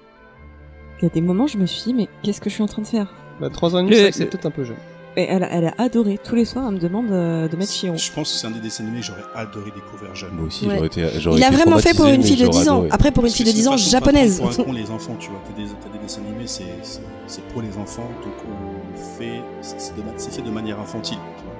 Il 1.01 1.05
y 1.05 1.06
a 1.06 1.10
des 1.10 1.20
moments, 1.20 1.47
je 1.47 1.59
me 1.59 1.66
suis 1.66 1.85
dit, 1.85 1.94
mais 1.94 2.09
qu'est-ce 2.24 2.40
que 2.40 2.51
je 2.51 2.55
suis 2.55 2.62
en 2.64 2.66
train 2.66 2.82
de 2.82 2.86
faire? 2.89 3.14
Bah, 3.40 3.51
trois 3.51 3.76
ans 3.76 3.78
et 3.78 3.82
demi, 3.82 3.90
Le- 3.90 3.97
c'est 3.97 4.02
vrai 4.02 4.10
que 4.10 4.16
c'est 4.16 4.24
le- 4.24 4.30
peut-être 4.30 4.47
un 4.47 4.51
peu 4.51 4.64
jeune. 4.64 4.76
Et 5.19 5.27
elle, 5.28 5.43
a- 5.43 5.51
elle 5.53 5.65
a 5.66 5.74
adoré. 5.78 6.16
Tous 6.23 6.36
les 6.36 6.45
soirs, 6.45 6.66
elle 6.69 6.74
me 6.77 6.78
demande 6.81 7.11
euh, 7.11 7.49
de 7.49 7.57
mettre 7.57 7.73
Chiron. 7.73 7.97
Je 7.97 8.12
pense 8.12 8.32
que 8.32 8.39
c'est 8.39 8.47
un 8.47 8.51
des 8.53 8.61
dessins 8.61 8.85
animés 8.85 9.01
que 9.01 9.07
j'aurais 9.07 9.24
adoré 9.35 9.73
découvrir 9.74 10.15
jeune. 10.15 10.31
Moi 10.35 10.47
aussi, 10.47 10.65
Ouais. 10.66 10.74
j'aurais 10.77 10.86
été. 10.86 11.07
j'aurais 11.19 11.39
Il 11.40 11.45
a 11.45 11.49
été 11.49 11.57
vraiment 11.57 11.78
fait 11.78 11.90
pour 11.90 12.05
traumatisé, 12.07 12.15
une 12.16 12.23
fille 12.23 12.36
de 12.47 12.53
j'aurais 12.53 12.62
10 12.65 12.69
ans. 12.69 12.73
adoré. 12.77 12.89
Après 12.93 13.11
pour 13.11 13.24
une 13.24 13.28
Parce 13.31 13.35
fille 13.36 13.45
que 13.45 13.51
de 13.51 13.55
c'est 13.55 13.61
10 13.61 13.66
une 13.66 13.69
ans 13.69 13.73
façon 13.73 13.85
de 13.86 13.90
pas 13.90 13.99
japonaise. 13.99 14.36
prendre 14.39 14.55
Pour 14.55 14.62
un 14.62 14.66
con, 14.69 14.73
les 14.73 14.90
enfants, 14.93 15.16
tu 15.19 15.31
vois. 15.31 15.40
T'as 15.45 15.61
des, 15.62 15.69
t'as 15.69 15.89
des 15.99 15.99
dessins 16.05 16.20
animés, 16.27 16.47
c'est, 16.47 16.62
c'est, 16.82 17.01
c'est 17.27 17.43
pour 17.49 17.62
les 17.62 17.77
enfants, 17.77 18.09
donc 18.23 18.32
on 18.47 19.19
fait, 19.19 19.40
c'est, 19.61 19.81
c'est 19.81 19.97
de 19.97 20.03
ma- 20.03 20.12
c'est 20.16 20.32
fait 20.32 20.43
de 20.43 20.51
manière 20.51 20.78
infantile, 20.78 21.19
tu 21.36 21.43
vois. 21.45 21.53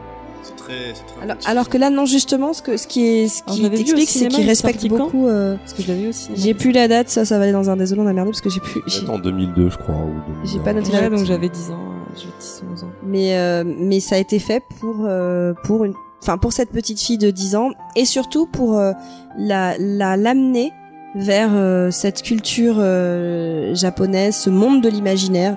C'est 0.44 0.55
très, 0.56 0.94
c'est 0.94 1.05
très 1.35 1.51
Alors, 1.51 1.68
que 1.68 1.76
là 1.78 1.90
non 1.90 2.06
justement 2.06 2.52
ce 2.52 2.62
que 2.62 2.76
ce 2.76 2.86
qui 2.86 3.05
est 3.05 3.26
ce 3.28 3.43
Alors, 3.43 3.56
qui 3.56 3.59
je 3.59 3.62
l'avais 3.64 3.76
vu 3.78 3.82
au 3.82 3.85
t'explique 3.86 4.09
c'est 4.09 4.18
cinéma, 4.20 4.35
qu'il 4.36 4.44
il 4.44 4.47
est 4.47 4.51
respecte 4.51 4.80
sorti 4.80 4.89
quand 4.89 4.97
beaucoup. 5.06 5.26
euh, 5.26 5.56
Parce 5.56 5.72
que 5.74 5.82
je 5.82 5.89
l'avais 5.89 6.06
aussi. 6.06 6.30
J'ai 6.36 6.55
plus 6.55 6.70
la 6.70 6.86
date, 6.86 7.09
ça 7.09 7.24
ça 7.24 7.36
va 7.39 7.43
aller 7.43 7.52
dans 7.52 7.68
un 7.68 7.76
désolé 7.76 8.01
on 8.02 8.06
a 8.06 8.12
merdé 8.12 8.30
parce 8.30 8.40
que 8.40 8.48
j'ai 8.48 8.60
plus. 8.60 8.80
j'ai- 8.86 9.01
Peut-être 9.01 9.10
en 9.10 9.18
2002, 9.18 9.68
je 9.70 9.76
crois. 9.76 9.97
Ou 9.97 10.14
J'ai 10.44 10.59
2001. 10.59 10.64
pas 10.64 10.72
noté. 10.74 10.93
Ouais, 10.93 11.10
donc 11.10 11.24
j'avais 11.26 11.48
10 11.48 11.70
ans. 11.72 11.78
J'ai 12.16 12.28
10 12.40 12.62
11 12.72 12.85
ans. 12.85 12.86
mais 13.05 13.36
euh, 13.39 13.64
mais 13.66 14.01
ça 14.01 14.16
a 14.16 14.18
été 14.18 14.39
fait 14.39 14.62
pour 14.80 14.97
euh, 15.05 15.52
pour 15.64 15.85
une 15.85 15.94
enfin 16.22 16.39
pour 16.39 16.52
cette 16.52 16.70
petite 16.70 17.01
fille 17.01 17.18
de 17.18 17.30
10 17.30 17.56
ans 17.56 17.70
et 17.97 18.05
surtout 18.05 18.47
pour 18.47 18.78
euh, 18.78 18.93
la 19.36 19.76
la 19.78 20.16
l'amener 20.16 20.72
vers 21.14 21.51
euh, 21.55 21.90
cette 21.90 22.22
culture 22.22 22.76
euh, 22.78 23.74
japonaise, 23.74 24.36
ce 24.36 24.51
monde 24.51 24.82
de 24.82 24.89
l'imaginaire 24.89 25.56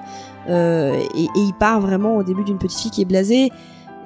euh, 0.49 0.94
et, 1.15 1.23
et 1.23 1.30
il 1.36 1.53
part 1.60 1.82
vraiment 1.82 2.15
au 2.18 2.23
début 2.23 2.44
d'une 2.44 2.57
petite 2.57 2.80
fille 2.80 2.91
qui 2.91 3.02
est 3.02 3.06
blasée 3.06 3.49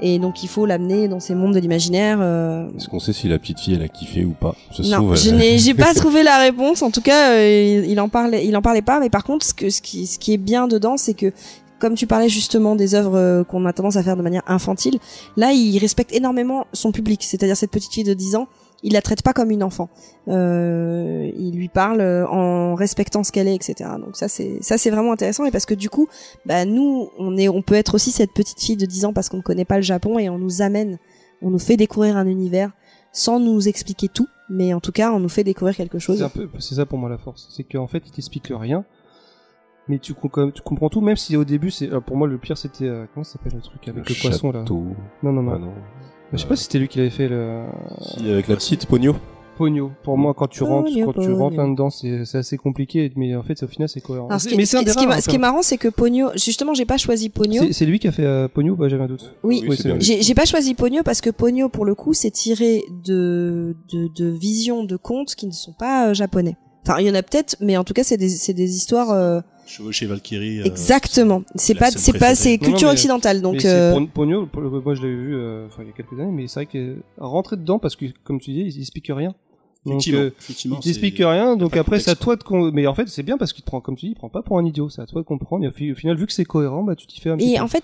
Et 0.01 0.19
donc 0.19 0.43
il 0.43 0.49
faut 0.49 0.65
l'amener 0.65 1.07
dans 1.07 1.21
ces 1.21 1.35
mondes 1.35 1.53
de 1.53 1.59
l'imaginaire. 1.59 2.17
euh, 2.21 2.67
Est-ce 2.77 2.89
qu'on 2.89 2.99
sait 2.99 3.13
si 3.13 3.29
la 3.29 3.39
petite 3.39 3.59
fille 3.61 3.75
elle 3.75 3.81
a 3.83 3.87
kiffé 3.87 4.25
ou 4.25 4.31
pas? 4.33 4.53
Se 4.71 4.81
non, 4.81 4.97
trouve, 4.97 5.15
je 5.15 5.29
n'ai, 5.29 5.57
j'ai 5.57 5.73
pas 5.73 5.93
trouvé 6.01 6.21
la 6.23 6.37
réponse. 6.39 6.81
En 6.81 6.91
tout 6.91 6.99
cas, 7.01 7.31
euh, 7.31 7.83
il, 7.85 7.91
il 7.91 7.99
en 8.01 8.09
parlait, 8.09 8.45
il 8.45 8.57
en 8.57 8.61
parlait 8.61 8.81
pas. 8.81 8.99
Mais 8.99 9.09
par 9.09 9.23
contre, 9.23 9.45
ce 9.45 9.53
que, 9.53 9.69
ce 9.69 9.81
qui, 9.81 10.05
ce 10.07 10.19
qui 10.19 10.33
est 10.33 10.37
bien 10.37 10.67
dedans, 10.67 10.97
c'est 10.97 11.13
que 11.13 11.31
comme 11.79 11.95
tu 11.95 12.07
parlais 12.07 12.29
justement 12.29 12.75
des 12.75 12.95
œuvres 12.95 13.17
euh, 13.17 13.43
qu'on 13.43 13.65
a 13.65 13.73
tendance 13.73 13.95
à 13.95 14.03
faire 14.03 14.17
de 14.17 14.21
manière 14.21 14.43
infantile, 14.47 14.99
là, 15.37 15.51
il 15.51 15.77
respecte 15.77 16.13
énormément 16.13 16.67
son 16.73 16.91
public. 16.91 17.23
C'est-à-dire 17.23 17.57
cette 17.57 17.71
petite 17.71 17.93
fille 17.93 18.03
de 18.03 18.13
10 18.13 18.35
ans, 18.35 18.47
il 18.83 18.93
la 18.93 19.01
traite 19.01 19.23
pas 19.23 19.33
comme 19.33 19.51
une 19.51 19.63
enfant. 19.63 19.89
Euh, 20.27 21.31
il 21.37 21.55
lui 21.55 21.69
parle 21.69 22.01
euh, 22.01 22.27
en 22.27 22.75
respectant 22.75 23.23
ce 23.23 23.31
qu'elle 23.31 23.47
est, 23.47 23.55
etc. 23.55 23.89
Donc 23.99 24.15
ça, 24.15 24.27
c'est 24.27 24.59
ça, 24.61 24.77
c'est 24.77 24.89
vraiment 24.89 25.11
intéressant. 25.11 25.45
Et 25.45 25.51
parce 25.51 25.65
que 25.65 25.73
du 25.73 25.89
coup, 25.89 26.07
bah 26.45 26.65
nous, 26.65 27.09
on 27.17 27.35
est, 27.37 27.49
on 27.49 27.61
peut 27.61 27.75
être 27.75 27.95
aussi 27.95 28.11
cette 28.11 28.31
petite 28.31 28.61
fille 28.61 28.77
de 28.77 28.85
10 28.85 29.05
ans 29.05 29.13
parce 29.13 29.29
qu'on 29.29 29.37
ne 29.37 29.41
connaît 29.41 29.65
pas 29.65 29.77
le 29.77 29.83
Japon 29.83 30.19
et 30.19 30.29
on 30.29 30.37
nous 30.37 30.61
amène, 30.61 30.99
on 31.41 31.49
nous 31.49 31.59
fait 31.59 31.77
découvrir 31.77 32.17
un 32.17 32.27
univers 32.27 32.71
sans 33.11 33.39
nous 33.39 33.67
expliquer 33.67 34.09
tout, 34.09 34.27
mais 34.49 34.73
en 34.73 34.81
tout 34.81 34.91
cas, 34.91 35.11
on 35.11 35.19
nous 35.19 35.29
fait 35.29 35.43
découvrir 35.43 35.75
quelque 35.75 35.99
chose. 35.99 36.17
C'est 36.17 36.23
un 36.23 36.29
peu, 36.29 36.49
c'est 36.59 36.75
ça 36.75 36.85
pour 36.85 36.99
moi 36.99 37.09
la 37.09 37.17
force. 37.17 37.47
C'est 37.55 37.63
qu'en 37.63 37.87
fait, 37.87 38.03
il 38.05 38.11
t'explique 38.11 38.51
rien, 38.51 38.85
mais 39.87 39.99
tu, 39.99 40.13
comprends 40.13 40.89
tout, 40.89 41.01
même 41.01 41.17
si 41.17 41.35
au 41.37 41.45
début, 41.45 41.71
c'est, 41.71 41.91
euh, 41.91 41.99
pour 41.99 42.17
moi, 42.17 42.27
le 42.27 42.37
pire, 42.37 42.57
c'était, 42.57 42.85
euh, 42.85 43.05
comment 43.13 43.23
ça 43.23 43.33
s'appelle 43.33 43.53
le 43.55 43.61
truc 43.61 43.87
avec 43.87 44.09
le, 44.09 44.15
poisson 44.15 44.51
là? 44.51 44.59
Château. 44.61 44.83
Non, 45.23 45.31
non, 45.31 45.43
non. 45.43 45.51
Ah 45.55 45.59
non. 45.59 45.73
Je 46.33 46.37
sais 46.37 46.47
pas 46.47 46.55
si 46.55 46.63
c'était 46.63 46.79
lui 46.79 46.87
qui 46.87 46.97
l'avait 46.97 47.09
fait 47.11 47.27
le 47.29 47.65
Si, 48.01 48.29
avec 48.29 48.47
la 48.47 48.55
petite 48.55 48.87
Pogno. 48.87 49.15
Pogno. 49.57 49.91
Pour 50.03 50.17
moi, 50.17 50.33
quand 50.33 50.47
tu 50.47 50.63
rentres, 50.63 50.89
Pogno, 50.91 51.05
quand 51.13 51.21
tu 51.21 51.31
rentres 51.31 51.55
là-dedans, 51.55 51.89
c'est, 51.89 52.23
assez 52.35 52.57
compliqué, 52.57 53.13
mais 53.15 53.35
en 53.35 53.43
fait, 53.43 53.61
au 53.63 53.67
final, 53.67 53.87
c'est 53.87 54.01
cohérent. 54.01 54.27
Alors, 54.27 54.41
ce, 54.41 54.49
qui, 54.49 54.57
mais 54.57 54.65
ce 54.65 54.71
c'est 54.71 54.77
un 54.77 54.79
qui- 54.79 54.85
des 54.85 54.91
ce 54.91 54.97
qui 54.97 55.05
rares, 55.05 55.15
ma- 55.15 55.21
ce 55.21 55.29
qui 55.29 55.35
est 55.35 55.37
hein, 55.37 55.41
marrant, 55.41 55.61
c'est 55.61 55.77
que 55.77 55.87
Pogno, 55.87 56.29
justement, 56.35 56.73
j'ai 56.73 56.83
pas 56.85 56.97
choisi 56.97 57.29
Pogno. 57.29 57.63
C'est, 57.71 57.85
lui 57.85 57.99
qui 57.99 58.07
a 58.07 58.11
fait 58.11 58.25
euh, 58.25 58.47
Pogno, 58.49 58.75
bah, 58.75 58.89
j'avais 58.89 59.03
un 59.03 59.07
doute? 59.07 59.33
Oui, 59.43 59.63
Oui, 59.67 59.77
c'est 59.77 59.85
bien 59.87 59.95
lui. 59.97 60.21
j'ai 60.21 60.33
pas 60.35 60.45
choisi 60.45 60.73
Pogno 60.73 61.03
parce 61.03 61.21
que 61.21 61.29
Pogno, 61.29 61.69
pour 61.69 61.85
le 61.85 61.95
coup, 61.95 62.13
c'est 62.13 62.31
tiré 62.31 62.83
de, 63.05 63.77
de, 63.93 64.09
de 64.13 64.25
visions 64.29 64.83
de 64.83 64.97
contes 64.97 65.35
qui 65.35 65.45
ne 65.47 65.51
sont 65.53 65.73
pas 65.73 66.09
euh, 66.09 66.13
japonais. 66.13 66.57
Enfin, 66.85 66.99
il 66.99 67.07
y 67.07 67.09
en 67.09 67.15
a 67.15 67.23
peut-être, 67.23 67.55
mais 67.61 67.77
en 67.77 67.83
tout 67.85 67.93
cas, 67.93 68.03
c'est 68.03 68.17
des, 68.17 68.29
c'est 68.29 68.53
des 68.53 68.75
histoires. 68.75 69.11
euh, 69.11 69.39
Chevaucher 69.65 70.05
Valkyrie. 70.05 70.61
euh, 70.61 70.65
exactement. 70.65 71.43
C'est 71.55 71.75
pas, 71.75 71.91
c'est 71.91 72.17
pas, 72.17 72.35
c'est 72.35 72.57
Non, 72.61 72.67
non, 72.67 72.71
culture 72.73 72.89
occidentale. 72.89 73.41
Donc, 73.41 73.63
euh, 73.65 73.93
Pogno, 74.13 74.47
moi, 74.55 74.93
je 74.95 75.01
l'avais 75.01 75.15
vu, 75.15 75.35
euh, 75.35 75.67
il 75.79 75.85
y 75.87 75.89
a 75.89 75.91
quelques 75.93 76.19
années, 76.19 76.31
mais 76.31 76.47
c'est 76.47 76.59
vrai 76.61 76.65
que 76.67 76.97
rentrer 77.17 77.57
dedans 77.57 77.79
parce 77.79 77.95
que, 77.95 78.05
comme 78.23 78.39
tu 78.39 78.51
dis, 78.51 78.61
il 78.61 78.79
explique 78.81 79.07
rien. 79.09 79.33
Donc, 79.85 79.95
Effectivement, 79.97 80.19
euh, 80.21 80.31
effectivement, 80.39 80.77
il 80.79 80.83
t'explique 80.83 81.17
rien, 81.19 81.55
donc 81.57 81.77
après 81.77 81.99
c'est 81.99 82.09
à 82.09 82.15
toi 82.15 82.35
de 82.35 82.41
con... 82.41 82.71
mais 82.73 82.87
en 82.87 82.95
fait 82.95 83.07
c'est 83.07 83.21
bien 83.21 83.37
parce 83.37 83.53
qu'il 83.53 83.61
te 83.63 83.67
prend 83.67 83.81
comme 83.81 83.95
tu 83.95 84.07
dis, 84.07 84.13
il 84.13 84.15
prend 84.15 84.29
pas 84.29 84.41
pour 84.41 84.57
un 84.57 84.65
idiot, 84.65 84.89
c'est 84.89 84.99
à 85.03 85.05
toi 85.05 85.21
de 85.21 85.27
comprendre 85.27 85.63
et 85.63 85.67
au 85.67 85.71
fi- 85.71 85.91
au 85.91 85.95
final 85.95 86.17
vu 86.17 86.25
que 86.25 86.33
c'est 86.33 86.43
cohérent, 86.43 86.81
bah 86.81 86.95
tu 86.95 87.05
t'y 87.05 87.21
fais 87.21 87.29
un 87.29 87.37
petit 87.37 87.53
et 87.53 87.57
peu. 87.57 87.61
en 87.63 87.67
fait, 87.67 87.83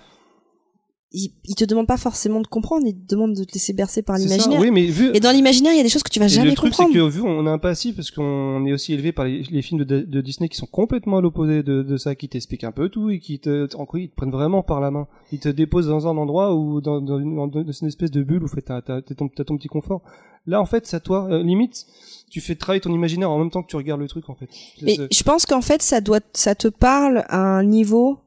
il, 1.14 1.32
il 1.46 1.56
te 1.56 1.66
demande 1.66 1.88
pas 1.88 1.98
forcément 1.98 2.40
de 2.42 2.48
comprendre, 2.48 2.86
il 2.88 2.94
te 2.96 3.14
demande 3.16 3.34
de 3.36 3.44
te 3.44 3.54
laisser 3.54 3.74
bercer 3.74 4.02
par 4.02 4.18
l'imaginaire. 4.18 4.60
Oui, 4.62 4.72
mais 4.72 4.86
vu 4.86 5.12
Et 5.14 5.20
dans 5.20 5.32
l'imaginaire, 5.32 5.74
il 5.74 5.78
y 5.78 5.80
a 5.80 5.84
des 5.84 5.90
choses 5.90 6.04
que 6.04 6.10
tu 6.10 6.20
vas 6.20 6.28
et 6.28 6.30
jamais 6.30 6.52
le 6.52 6.56
truc 6.56 6.74
c'est 6.74 6.84
comprendre. 6.84 7.10
que 7.10 7.14
vu 7.14 7.22
on 7.22 7.46
a 7.48 7.52
un 7.52 7.58
passif 7.58 7.96
parce 7.98 8.12
qu'on 8.12 8.66
est 8.66 8.72
aussi 8.72 8.94
élevé 8.94 9.12
par 9.12 9.26
les, 9.26 9.44
les 9.44 9.62
films 9.62 9.84
de, 9.84 10.00
de 10.02 10.22
Disney 10.22 10.48
qui 10.48 10.56
sont 10.58 10.68
complètement 10.68 11.18
à 11.18 11.22
l'opposé 11.22 11.64
de, 11.64 11.84
de 11.84 11.98
ça, 11.98 12.16
qui 12.16 12.30
t'expliquent 12.30 12.64
un 12.64 12.72
peu 12.72 12.88
tout 12.90 13.10
et 13.10 13.20
qui 13.20 13.40
te 13.40 13.68
en 13.76 13.86
quoi 13.86 14.00
ils 14.00 14.10
te 14.10 14.16
prennent 14.16 14.32
vraiment 14.32 14.64
par 14.64 14.80
la 14.80 14.90
main. 14.90 15.08
Ils 15.34 15.40
te 15.40 15.50
déposent 15.50 15.88
dans 15.88 16.08
un 16.08 16.16
endroit 16.18 16.56
ou 16.56 16.80
dans, 16.80 17.02
dans, 17.02 17.20
une, 17.20 17.36
dans 17.36 17.72
une 17.72 17.88
espèce 17.88 18.12
de 18.12 18.24
bulle 18.24 18.44
où 18.44 18.48
fait 18.48 18.62
t'as 18.62 18.82
ton, 18.82 19.28
t'as 19.28 19.44
ton 19.44 19.58
petit 19.58 19.68
confort. 19.68 20.02
Là 20.48 20.62
en 20.62 20.66
fait 20.66 20.88
c'est 20.88 20.96
à 20.96 21.00
toi 21.02 21.28
Euh, 21.30 21.44
limite 21.44 21.86
tu 22.30 22.40
fais 22.40 22.56
travailler 22.56 22.80
ton 22.80 22.94
imaginaire 22.94 23.30
en 23.30 23.38
même 23.38 23.52
temps 23.52 23.62
que 23.62 23.68
tu 23.68 23.76
regardes 23.76 24.00
le 24.00 24.08
truc 24.08 24.30
en 24.30 24.36
fait. 24.36 24.48
Mais 24.82 24.96
c'est- 24.96 25.14
je 25.14 25.24
pense 25.24 25.46
qu'en 25.46 25.60
fait, 25.62 25.82
ça 25.82 26.00
doit, 26.00 26.22
ça 26.34 26.56
te 26.56 26.70
parle 26.70 27.26
à 27.28 27.38
un 27.42 27.64
niveau 27.66 28.20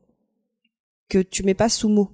que 1.09 1.19
tu 1.23 1.43
mets 1.43 1.55
pas 1.55 1.71
sous 1.71 1.89
mots. 1.89 2.11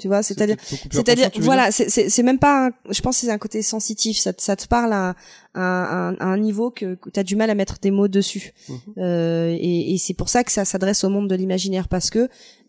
Tu 0.00 0.08
vois, 0.08 0.22
c'est-à-dire, 0.22 0.56
c'est-à-dire, 0.90 1.30
tu 1.30 1.40
voilà, 1.42 1.70
c'est- 1.70 2.22
même 2.22 2.38
pas, 2.38 2.66
un- 2.68 2.70
je 2.92 3.00
pense 3.02 3.20
que 3.20 3.26
c'est 3.26 3.32
un 3.32 3.38
côté 3.38 3.62
sensitif. 3.62 4.18
Ça, 4.18 4.32
te- 4.32 4.42
ça 4.42 4.56
te 4.56 4.66
parle 4.66 4.92
à, 4.92 5.14
à, 5.54 6.08
à- 6.08 6.14
à 6.18 6.24
un 6.26 6.38
niveau 6.38 6.70
que, 6.70 6.94
que 6.94 7.10
t'as 7.10 7.22
du 7.22 7.36
mal 7.36 7.50
à 7.50 7.54
mettre 7.54 7.78
des 7.80 7.90
mots 7.90 8.08
dessus. 8.08 8.52
Mhm. 8.68 8.78
Euh, 8.98 9.56
et 9.58 9.94
et 9.94 9.98
c'est 9.98 10.14
pour 10.14 10.28
ça 10.28 10.42
que 10.44 10.52
ça 10.52 10.64
s'adresse 10.64 11.04
au 11.04 11.08
monde 11.10 11.28
de 11.28 11.34
l'imaginaire 11.34 11.86
parce 11.88 12.10
que 12.10 12.28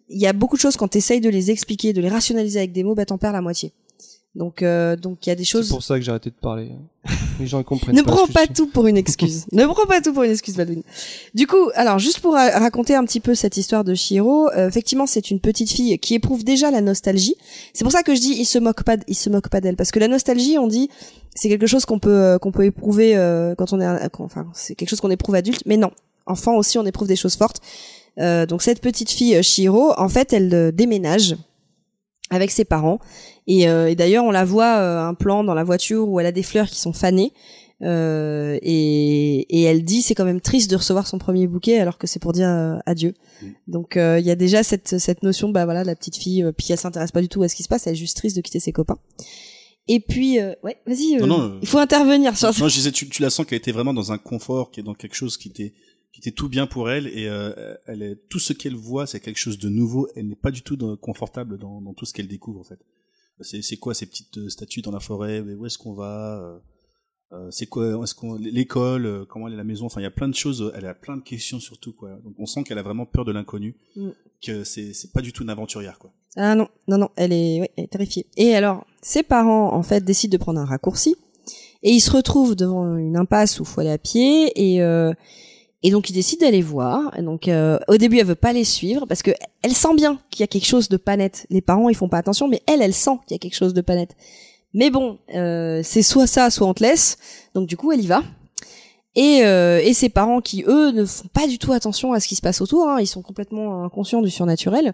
il 0.09 0.19
y 0.19 0.27
a 0.27 0.33
beaucoup 0.33 0.57
de 0.57 0.61
choses 0.61 0.75
quand 0.75 0.89
t'essayes 0.89 1.21
de 1.21 1.29
les 1.29 1.51
expliquer, 1.51 1.93
de 1.93 2.01
les 2.01 2.09
rationaliser 2.09 2.59
avec 2.59 2.73
des 2.73 2.83
mots, 2.83 2.95
bah 2.95 3.05
t'en 3.05 3.17
perds 3.17 3.31
la 3.31 3.41
moitié. 3.41 3.71
Donc, 4.33 4.61
euh, 4.61 4.95
donc 4.95 5.25
il 5.25 5.29
y 5.29 5.33
a 5.33 5.35
des 5.35 5.43
C'est 5.43 5.49
choses. 5.51 5.67
pour 5.69 5.83
ça 5.83 5.95
que 5.95 6.01
j'ai 6.05 6.09
arrêté 6.11 6.29
de 6.29 6.35
parler. 6.35 6.71
Les 7.39 7.47
gens 7.47 7.61
comprennent 7.63 7.95
Ne 7.95 8.01
pas. 8.01 8.11
prends 8.13 8.27
pas 8.27 8.47
tout 8.47 8.67
pour 8.67 8.87
une 8.87 8.95
excuse. 8.95 9.45
ne 9.51 9.65
prends 9.65 9.85
pas 9.85 9.99
tout 9.99 10.13
pour 10.13 10.23
une 10.23 10.31
excuse, 10.31 10.55
Baldwin. 10.55 10.83
Du 11.33 11.47
coup, 11.47 11.69
alors 11.75 11.99
juste 11.99 12.19
pour 12.21 12.33
ra- 12.33 12.57
raconter 12.59 12.95
un 12.95 13.03
petit 13.03 13.19
peu 13.19 13.35
cette 13.35 13.57
histoire 13.57 13.83
de 13.83 13.93
Shiro, 13.93 14.49
euh, 14.51 14.69
effectivement, 14.69 15.05
c'est 15.05 15.31
une 15.31 15.41
petite 15.41 15.69
fille 15.69 15.99
qui 15.99 16.13
éprouve 16.13 16.45
déjà 16.45 16.71
la 16.71 16.79
nostalgie. 16.79 17.35
C'est 17.73 17.83
pour 17.83 17.91
ça 17.91 18.03
que 18.03 18.15
je 18.15 18.21
dis, 18.21 18.33
il 18.39 18.45
se 18.45 18.57
moque 18.57 18.83
pas, 18.83 18.95
il 19.07 19.15
se 19.15 19.29
moque 19.29 19.49
pas 19.49 19.59
d'elle, 19.59 19.75
parce 19.75 19.91
que 19.91 19.99
la 19.99 20.07
nostalgie, 20.07 20.57
on 20.57 20.67
dit, 20.67 20.89
c'est 21.35 21.49
quelque 21.49 21.67
chose 21.67 21.83
qu'on 21.85 21.99
peut 21.99 22.09
euh, 22.15 22.37
qu'on 22.37 22.53
peut 22.53 22.63
éprouver 22.65 23.17
euh, 23.17 23.53
quand 23.55 23.73
on 23.73 23.81
est, 23.81 23.85
un- 23.85 24.07
quand- 24.07 24.23
enfin, 24.23 24.47
c'est 24.53 24.75
quelque 24.75 24.89
chose 24.89 25.01
qu'on 25.01 25.11
éprouve 25.11 25.35
adulte, 25.35 25.63
mais 25.65 25.75
non, 25.75 25.91
enfant 26.25 26.55
aussi, 26.55 26.77
on 26.77 26.85
éprouve 26.85 27.07
des 27.09 27.17
choses 27.17 27.35
fortes. 27.35 27.57
Euh, 28.17 28.45
donc 28.45 28.61
cette 28.61 28.79
petite 28.79 29.09
fille 29.09 29.41
Shiro, 29.43 29.91
en 29.97 30.07
fait, 30.07 30.31
elle 30.31 30.71
déménage 30.73 31.35
avec 32.29 32.49
ses 32.51 32.63
parents. 32.63 32.99
Et, 33.47 33.67
euh, 33.67 33.89
et 33.89 33.95
d'ailleurs, 33.95 34.23
on 34.25 34.31
la 34.31 34.45
voit 34.45 34.77
euh, 34.77 34.99
un 35.01 35.13
plan 35.13 35.43
dans 35.43 35.53
la 35.53 35.63
voiture 35.63 36.07
où 36.07 36.19
elle 36.19 36.25
a 36.27 36.31
des 36.31 36.43
fleurs 36.43 36.67
qui 36.67 36.79
sont 36.79 36.93
fanées. 36.93 37.33
Euh, 37.83 38.59
et, 38.61 39.39
et 39.49 39.63
elle 39.63 39.83
dit 39.83 40.03
c'est 40.03 40.13
quand 40.13 40.23
même 40.25 40.39
triste 40.39 40.69
de 40.69 40.75
recevoir 40.75 41.07
son 41.07 41.17
premier 41.17 41.47
bouquet 41.47 41.79
alors 41.79 41.97
que 41.97 42.05
c'est 42.05 42.19
pour 42.19 42.31
dire 42.31 42.47
euh, 42.47 42.77
adieu. 42.85 43.15
Mm. 43.41 43.45
Donc 43.67 43.97
euh, 43.97 44.19
il 44.19 44.25
y 44.27 44.29
a 44.29 44.35
déjà 44.35 44.61
cette 44.61 44.99
cette 44.99 45.23
notion 45.23 45.49
bah 45.49 45.65
voilà 45.65 45.83
la 45.83 45.95
petite 45.95 46.15
fille 46.15 46.43
euh, 46.43 46.51
puis 46.51 46.67
elle 46.69 46.77
s'intéresse 46.77 47.11
pas 47.11 47.21
du 47.21 47.27
tout 47.27 47.41
à 47.41 47.47
ce 47.49 47.55
qui 47.55 47.63
se 47.63 47.67
passe, 47.67 47.87
elle 47.87 47.93
est 47.93 47.95
juste 47.95 48.17
triste 48.17 48.35
de 48.35 48.41
quitter 48.41 48.59
ses 48.59 48.71
copains. 48.71 48.99
Et 49.87 49.99
puis 49.99 50.39
euh, 50.39 50.53
ouais, 50.63 50.77
vas-y, 50.85 51.17
il 51.63 51.67
faut 51.67 51.79
intervenir 51.79 52.37
sur 52.37 52.49
Non, 52.49 52.67
je 52.67 52.75
disais, 52.75 52.91
tu, 52.91 53.09
tu 53.09 53.23
la 53.23 53.31
sens 53.31 53.47
qu'elle 53.47 53.57
était 53.57 53.71
vraiment 53.71 53.95
dans 53.95 54.11
un 54.11 54.19
confort, 54.19 54.69
qui 54.69 54.79
est 54.81 54.83
dans 54.83 54.93
quelque 54.93 55.15
chose 55.15 55.37
qui 55.37 55.47
était 55.49 55.73
qui 56.13 56.19
était 56.19 56.29
tout 56.29 56.49
bien 56.49 56.67
pour 56.67 56.91
elle 56.91 57.07
et 57.07 57.27
euh, 57.27 57.73
elle 57.87 58.03
est 58.03 58.15
tout 58.29 58.37
ce 58.37 58.53
qu'elle 58.53 58.75
voit, 58.75 59.07
c'est 59.07 59.19
quelque 59.21 59.39
chose 59.39 59.57
de 59.57 59.69
nouveau. 59.69 60.07
Elle 60.15 60.27
n'est 60.27 60.35
pas 60.35 60.51
du 60.51 60.61
tout 60.61 60.75
dans- 60.75 60.97
confortable 60.97 61.57
dans, 61.57 61.81
dans 61.81 61.93
tout 61.95 62.05
ce 62.05 62.13
qu'elle 62.13 62.27
découvre 62.27 62.59
en 62.59 62.63
fait. 62.63 62.77
C'est 63.43 63.61
c'est 63.61 63.77
quoi 63.77 63.93
ces 63.93 64.05
petites 64.05 64.37
euh, 64.37 64.49
statues 64.49 64.81
dans 64.81 64.91
la 64.91 64.99
forêt? 64.99 65.39
Où 65.41 65.65
est-ce 65.65 65.77
qu'on 65.77 65.93
va? 65.93 66.39
Euh, 66.41 66.57
euh, 67.33 67.47
C'est 67.51 67.65
quoi 67.67 68.01
Est-ce 68.03 68.13
qu'on 68.15 68.35
l'école? 68.35 69.25
Comment 69.29 69.47
elle 69.47 69.53
est 69.53 69.57
la 69.57 69.63
maison? 69.63 69.85
Enfin, 69.85 70.01
il 70.01 70.03
y 70.03 70.07
a 70.07 70.11
plein 70.11 70.27
de 70.27 70.35
choses. 70.35 70.71
Elle 70.75 70.85
a 70.85 70.93
plein 70.93 71.17
de 71.17 71.21
questions 71.23 71.59
surtout 71.59 71.93
quoi. 71.93 72.09
Donc 72.23 72.33
on 72.39 72.45
sent 72.45 72.63
qu'elle 72.63 72.77
a 72.79 72.83
vraiment 72.83 73.05
peur 73.05 73.25
de 73.25 73.31
l'inconnu, 73.31 73.75
Mm. 73.95 74.09
que 74.45 74.63
c'est 74.63 74.93
c'est 74.93 75.11
pas 75.11 75.21
du 75.21 75.31
tout 75.33 75.43
une 75.43 75.49
aventurière 75.49 75.97
quoi. 75.99 76.11
Ah 76.37 76.55
non, 76.55 76.67
non, 76.87 76.97
non, 76.97 77.09
elle 77.17 77.33
est, 77.33 77.59
ouais, 77.61 77.71
elle 77.75 77.83
est 77.83 77.87
terrifiée. 77.87 78.25
Et 78.37 78.55
alors, 78.55 78.85
ses 79.01 79.21
parents, 79.21 79.73
en 79.73 79.83
fait, 79.83 80.01
décident 80.05 80.31
de 80.31 80.37
prendre 80.37 80.61
un 80.61 80.65
raccourci. 80.65 81.17
Et 81.83 81.91
ils 81.91 81.99
se 81.99 82.09
retrouvent 82.11 82.55
devant 82.55 82.95
une 82.95 83.17
impasse 83.17 83.59
où 83.59 83.63
il 83.63 83.65
faut 83.67 83.81
aller 83.81 83.89
à 83.89 83.97
pied. 83.97 84.49
Et, 84.55 84.81
euh, 84.81 85.11
et 85.83 85.91
donc, 85.91 86.09
ils 86.09 86.13
décident 86.13 86.45
d'aller 86.45 86.61
voir. 86.61 87.11
Donc, 87.21 87.47
euh, 87.47 87.79
au 87.87 87.97
début, 87.97 88.19
elle 88.19 88.25
veut 88.25 88.35
pas 88.35 88.53
les 88.53 88.63
suivre 88.63 89.05
parce 89.07 89.23
que 89.23 89.31
elle 89.63 89.73
sent 89.73 89.95
bien 89.95 90.19
qu'il 90.29 90.41
y 90.41 90.43
a 90.43 90.47
quelque 90.47 90.67
chose 90.67 90.89
de 90.89 90.97
pas 90.97 91.17
net. 91.17 91.45
Les 91.49 91.61
parents, 91.61 91.89
ils 91.89 91.95
font 91.95 92.09
pas 92.09 92.17
attention, 92.19 92.47
mais 92.47 92.61
elle, 92.67 92.81
elle 92.81 92.93
sent 92.93 93.17
qu'il 93.27 93.35
y 93.35 93.39
a 93.39 93.39
quelque 93.39 93.55
chose 93.55 93.73
de 93.73 93.81
pas 93.81 93.95
net. 93.95 94.15
Mais 94.73 94.89
bon, 94.89 95.17
euh, 95.35 95.81
c'est 95.83 96.01
soit 96.03 96.27
ça, 96.27 96.49
soit 96.49 96.67
on 96.67 96.73
te 96.73 96.83
laisse. 96.83 97.17
Donc, 97.55 97.67
du 97.67 97.77
coup, 97.77 97.91
elle 97.91 98.01
y 98.01 98.07
va. 98.07 98.23
Et, 99.15 99.41
euh, 99.43 99.81
et 99.83 99.93
ses 99.93 100.07
parents 100.07 100.39
qui, 100.39 100.63
eux, 100.65 100.91
ne 100.91 101.03
font 101.03 101.27
pas 101.33 101.45
du 101.45 101.57
tout 101.57 101.73
attention 101.73 102.13
à 102.13 102.21
ce 102.21 102.29
qui 102.29 102.35
se 102.35 102.41
passe 102.41 102.61
autour. 102.61 102.87
Hein, 102.87 103.01
ils 103.01 103.07
sont 103.07 103.21
complètement 103.21 103.83
inconscients 103.83 104.21
du 104.21 104.29
surnaturel. 104.29 104.93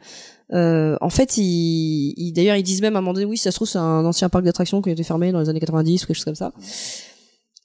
Euh, 0.54 0.98
en 1.02 1.12
fait, 1.12 1.38
ils- 1.38 2.32
d'ailleurs, 2.34 2.56
ils 2.56 2.64
disent 2.64 2.82
même 2.82 2.96
à 2.96 3.00
un 3.00 3.02
moment 3.02 3.14
donné, 3.14 3.26
oui, 3.26 3.38
ça 3.38 3.52
se 3.52 3.58
trouve, 3.58 3.68
c'est 3.68 3.78
un 3.78 4.04
ancien 4.06 4.30
parc 4.30 4.44
d'attractions 4.44 4.82
qui 4.82 4.90
a 4.90 4.94
été 4.94 5.04
fermé 5.04 5.32
dans 5.32 5.40
les 5.40 5.50
années 5.50 5.60
90 5.60 6.04
ou 6.04 6.08
quelque 6.08 6.16
chose 6.16 6.26
comme 6.26 6.34
ça. 6.34 6.52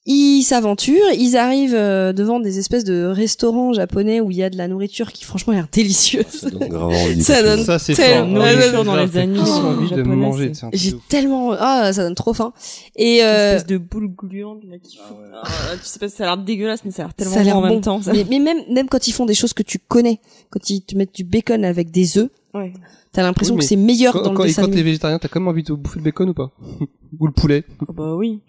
Ils 0.04 0.42
s'aventurent, 0.42 1.12
ils 1.16 1.36
arrivent 1.36 1.76
euh, 1.76 2.12
devant 2.12 2.40
des 2.40 2.58
espèces 2.58 2.82
de 2.82 3.04
restaurants 3.04 3.72
japonais 3.72 4.20
où 4.20 4.32
il 4.32 4.36
y 4.36 4.42
a 4.42 4.50
de 4.50 4.56
la 4.56 4.66
nourriture 4.66 5.12
qui, 5.12 5.24
franchement, 5.24 5.52
a 5.52 5.56
l'air 5.56 5.68
délicieuse. 5.70 6.26
Ça 6.26 6.50
donne 6.50 6.74
envie. 6.76 7.22
Ça 7.22 7.40
donne 7.40 7.64
Ça 7.64 7.78
c'est 7.78 7.94
tellement- 7.94 8.34
fort. 8.34 8.42
Ouais, 8.44 8.56
Ouais, 8.56 8.66
ouais, 8.66 8.72
dans 8.84 8.96
les 8.96 9.02
envie 9.02 9.84
de 9.90 9.96
japonais, 9.96 10.16
manger. 10.16 10.52
J'ai 10.72 10.94
tellement, 11.08 11.52
ah, 11.56 11.92
ça 11.92 12.02
donne 12.02 12.16
trop 12.16 12.34
faim. 12.34 12.52
Et 12.96 13.18
Une 13.20 13.26
euh, 13.26 13.54
espèce 13.54 13.66
de 13.68 13.78
boule 13.78 14.08
gluante 14.08 14.64
là 14.68 14.78
qui 14.82 14.96
fout. 14.96 15.16
Ah, 15.40 15.46
tu 15.80 15.84
sais 15.84 16.00
pas, 16.00 16.08
ça 16.08 16.24
a 16.24 16.26
l'air 16.34 16.44
dégueulasse, 16.44 16.84
mais 16.84 16.90
ça 16.90 17.02
a 17.02 17.04
l'air 17.06 17.14
tellement 17.14 17.34
ça 17.34 17.40
a 17.40 17.44
l'air 17.44 17.54
bon 17.60 17.66
en 17.66 17.70
même 17.70 17.80
temps. 17.80 18.02
ça. 18.02 18.12
Mais, 18.12 18.26
mais 18.28 18.40
même, 18.40 18.58
même 18.70 18.88
quand 18.88 19.06
ils 19.06 19.12
font 19.12 19.24
des 19.26 19.34
choses 19.34 19.52
que 19.52 19.62
tu 19.62 19.78
connais, 19.78 20.18
quand 20.50 20.68
ils 20.68 20.80
te 20.82 20.96
mettent 20.96 21.14
du 21.14 21.22
bacon 21.22 21.64
avec 21.64 21.92
des 21.92 22.18
œufs, 22.18 22.28
Ouais. 22.54 22.72
t'as 23.12 23.22
l'impression 23.22 23.54
Oui, 23.54 23.60
que 23.60 23.66
c'est 23.66 23.76
meilleur 23.76 24.14
Quand, 24.14 24.22
dans 24.22 24.34
quand, 24.34 24.42
le 24.42 24.50
et 24.50 24.52
quand 24.54 24.68
t'es 24.68 24.82
végétarien, 24.82 25.18
t'as 25.20 25.28
quand 25.28 25.38
même 25.40 25.48
envie 25.48 25.62
de 25.62 25.72
bouffer 25.74 26.00
le 26.00 26.04
bacon 26.04 26.28
ou 26.30 26.34
pas? 26.34 26.50
Ou 27.20 27.26
le 27.26 27.32
poulet? 27.32 27.62
Ah 27.82 27.92
bah 27.92 28.14
oui. 28.16 28.40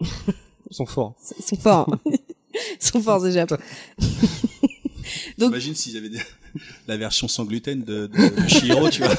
Ils 0.70 0.74
sont 0.76 0.86
forts. 0.86 1.14
Ils 1.38 1.44
sont 1.44 1.56
forts. 1.56 1.96
Ils 2.06 2.18
sont 2.80 3.00
forts 3.00 3.22
déjà. 3.22 3.46
Donc- 5.38 5.50
Imagine 5.50 5.74
s'ils 5.74 5.96
avaient 5.96 6.08
des- 6.08 6.18
la 6.88 6.96
version 6.96 7.26
sans 7.28 7.44
gluten 7.44 7.82
de, 7.82 8.06
de, 8.06 8.48
Chihiro, 8.48 8.88
tu 8.88 9.02
vois. 9.02 9.14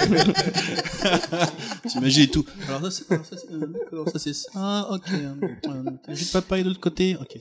T'imagines 1.88 2.24
et 2.24 2.28
tout. 2.28 2.46
Alors 2.68 2.82
ça, 2.82 2.92
c'est, 2.92 3.12
alors 3.14 3.26
ça, 3.26 3.36
c'est, 3.38 3.52
euh, 3.54 3.68
d'accord, 3.68 4.10
ça, 4.10 4.20
c'est 4.20 4.34
ça. 4.34 4.50
Ah, 4.56 4.88
ok. 4.92 5.02
T'as 6.06 6.14
juste 6.14 6.34
papaye 6.34 6.64
de 6.64 6.70
l'autre 6.70 6.80
côté. 6.80 7.18
Ok, 7.20 7.38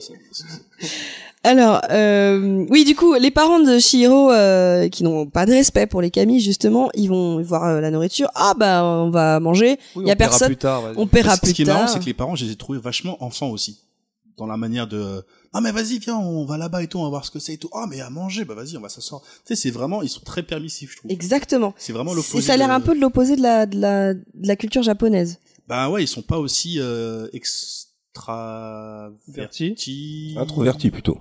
Alors, 1.43 1.81
euh, 1.91 2.65
oui, 2.69 2.83
du 2.85 2.95
coup, 2.95 3.13
les 3.15 3.31
parents 3.31 3.59
de 3.59 3.79
Shihiro, 3.79 4.31
euh, 4.31 4.89
qui 4.89 5.03
n'ont 5.03 5.25
pas 5.27 5.45
de 5.45 5.51
respect 5.53 5.87
pour 5.87 6.01
les 6.01 6.11
Kami, 6.11 6.39
justement, 6.41 6.89
ils 6.93 7.07
vont 7.07 7.41
voir 7.41 7.63
euh, 7.63 7.79
la 7.81 7.89
nourriture. 7.91 8.29
Ah 8.35 8.53
bah, 8.57 8.83
on 8.83 9.09
va 9.09 9.39
manger. 9.39 9.77
Oui, 9.95 10.03
Il 10.03 10.07
y 10.07 10.11
a 10.11 10.13
on 10.13 10.17
paiera 10.17 10.29
personne. 10.31 10.47
plus 10.49 10.57
tard. 10.57 10.83
On 10.97 11.07
paiera 11.07 11.37
plus 11.37 11.49
ce 11.51 11.53
qui 11.55 11.61
est 11.61 11.65
tard. 11.65 11.75
marrant, 11.77 11.87
c'est 11.87 11.99
que 11.99 12.05
les 12.05 12.13
parents, 12.13 12.35
je 12.35 12.45
les 12.45 12.51
ai 12.51 12.55
trouvés 12.55 12.79
vachement 12.79 13.23
enfants 13.23 13.49
aussi. 13.49 13.79
Dans 14.37 14.45
la 14.47 14.57
manière 14.57 14.85
de, 14.87 15.23
ah, 15.53 15.61
mais 15.61 15.71
vas-y, 15.71 15.97
viens, 15.99 16.17
on 16.17 16.43
va 16.45 16.57
là-bas 16.57 16.83
et 16.83 16.87
tout, 16.87 16.97
on 16.99 17.03
va 17.03 17.09
voir 17.09 17.23
ce 17.23 17.31
que 17.31 17.39
c'est 17.39 17.53
et 17.53 17.57
tout. 17.57 17.69
Ah, 17.73 17.85
mais 17.89 18.01
à 18.01 18.09
manger, 18.09 18.43
bah 18.43 18.53
vas-y, 18.53 18.75
on 18.75 18.81
va 18.81 18.89
s'asseoir. 18.89 19.21
Tu 19.21 19.29
sais, 19.45 19.55
c'est 19.55 19.71
vraiment, 19.71 20.01
ils 20.01 20.09
sont 20.09 20.19
très 20.19 20.43
permissifs, 20.43 20.91
je 20.91 20.97
trouve. 20.97 21.09
Exactement. 21.11 21.73
C'est 21.77 21.93
vraiment 21.93 22.11
Et 22.11 22.15
l'opposé. 22.15 22.41
ça 22.45 22.53
a 22.53 22.57
l'air 22.57 22.67
de- 22.67 22.73
un 22.73 22.81
peu 22.81 22.93
de 22.95 22.99
l'opposé 22.99 23.37
de 23.37 23.41
la, 23.41 23.65
de 23.65 23.79
la, 23.79 24.13
de 24.13 24.23
la 24.35 24.55
culture 24.57 24.83
japonaise. 24.83 25.39
Bah 25.69 25.89
ouais, 25.89 26.03
ils 26.03 26.07
sont 26.07 26.21
pas 26.21 26.37
aussi 26.37 26.79
euh, 26.81 27.27
extravertis. 29.25 30.35
Introvertis 30.37 30.91
plutôt. 30.91 31.17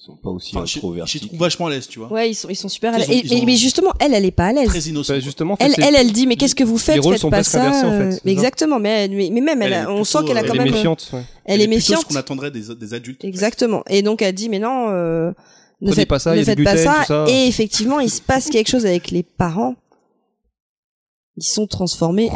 Ils 0.00 0.04
sont 0.04 0.16
pas 0.16 0.30
aussi 0.30 0.56
Enfin, 0.56 0.64
je- 0.64 0.72
Je 0.74 0.78
introvertis. 0.78 1.20
trouve 1.26 1.38
vachement 1.40 1.66
à 1.66 1.70
l'aise, 1.70 1.88
tu 1.88 1.98
vois. 1.98 2.10
Ouais, 2.12 2.30
ils 2.30 2.34
sont, 2.34 2.48
ils 2.48 2.54
sont 2.54 2.68
super 2.68 2.94
à 2.94 2.98
l'aise. 2.98 3.08
ont- 3.08 3.12
Et- 3.12 3.22
ils 3.24 3.32
et- 3.32 3.42
ont- 3.42 3.44
Mais 3.44 3.56
justement, 3.56 3.92
elle, 3.98 4.14
elle 4.14 4.24
est 4.24 4.30
pas 4.30 4.46
à 4.46 4.52
l'aise. 4.52 4.68
Très 4.68 4.80
innocent. 4.80 5.12
Bah, 5.14 5.20
justement, 5.20 5.54
en 5.54 5.56
fait, 5.56 5.64
Elle, 5.64 5.74
elle, 5.84 5.96
elle 5.96 6.12
dit, 6.12 6.26
mais 6.28 6.36
qu'est-ce 6.36 6.54
que 6.54 6.62
vous 6.64 6.78
faites 6.78 6.94
les 6.94 7.00
rôles 7.00 7.14
Faites 7.14 7.20
sont 7.22 7.30
pas 7.30 7.38
presque 7.38 7.50
ça. 7.50 7.62
inversés, 7.64 7.84
en 7.86 7.90
fait, 7.90 7.96
euh, 7.96 8.10
c'est 8.12 8.24
mais 8.24 8.30
ça. 8.30 8.38
exactement, 8.38 8.78
mais, 8.78 9.08
mais, 9.08 9.28
mais 9.32 9.40
même, 9.40 9.60
elle, 9.60 9.68
Elle 9.68 9.74
a- 9.74 9.82
est 9.82 9.86
on 9.86 9.88
plutôt, 9.96 10.04
sent 10.04 10.18
qu'elle 10.26 10.36
a 10.38 10.40
euh, 10.40 10.46
quand 10.46 10.54
elle 10.54 10.60
est 10.60 10.64
même. 10.64 10.72
méfiante. 10.72 11.10
ouais. 11.12 11.22
Elle 11.44 11.60
est 11.60 11.64
plutôt 11.66 11.76
méfiante. 11.76 12.00
ce 12.02 12.06
qu'on 12.06 12.16
attendrait 12.16 12.50
des, 12.52 12.62
des 12.76 12.94
adultes. 12.94 13.24
Exactement. 13.24 13.82
Et 13.90 14.02
donc 14.02 14.22
elle 14.22 14.34
dit 14.34 14.48
mais 14.48 14.60
non, 14.60 14.86
euh, 14.90 15.32
ne 15.80 15.92
faites 15.92 16.08
pas 16.08 16.18
ça, 16.20 16.34
ne 16.36 16.44
faites 16.44 16.62
pas 16.62 16.76
ça. 16.76 17.04
Et 17.28 17.48
effectivement, 17.48 17.98
il 18.00 18.10
se 18.10 18.20
passe 18.22 18.48
quelque 18.50 18.68
chose 18.68 18.86
avec 18.86 19.10
les 19.10 19.24
parents. 19.24 19.74
Ils 21.36 21.44
sont 21.44 21.66
transformés 21.66 22.30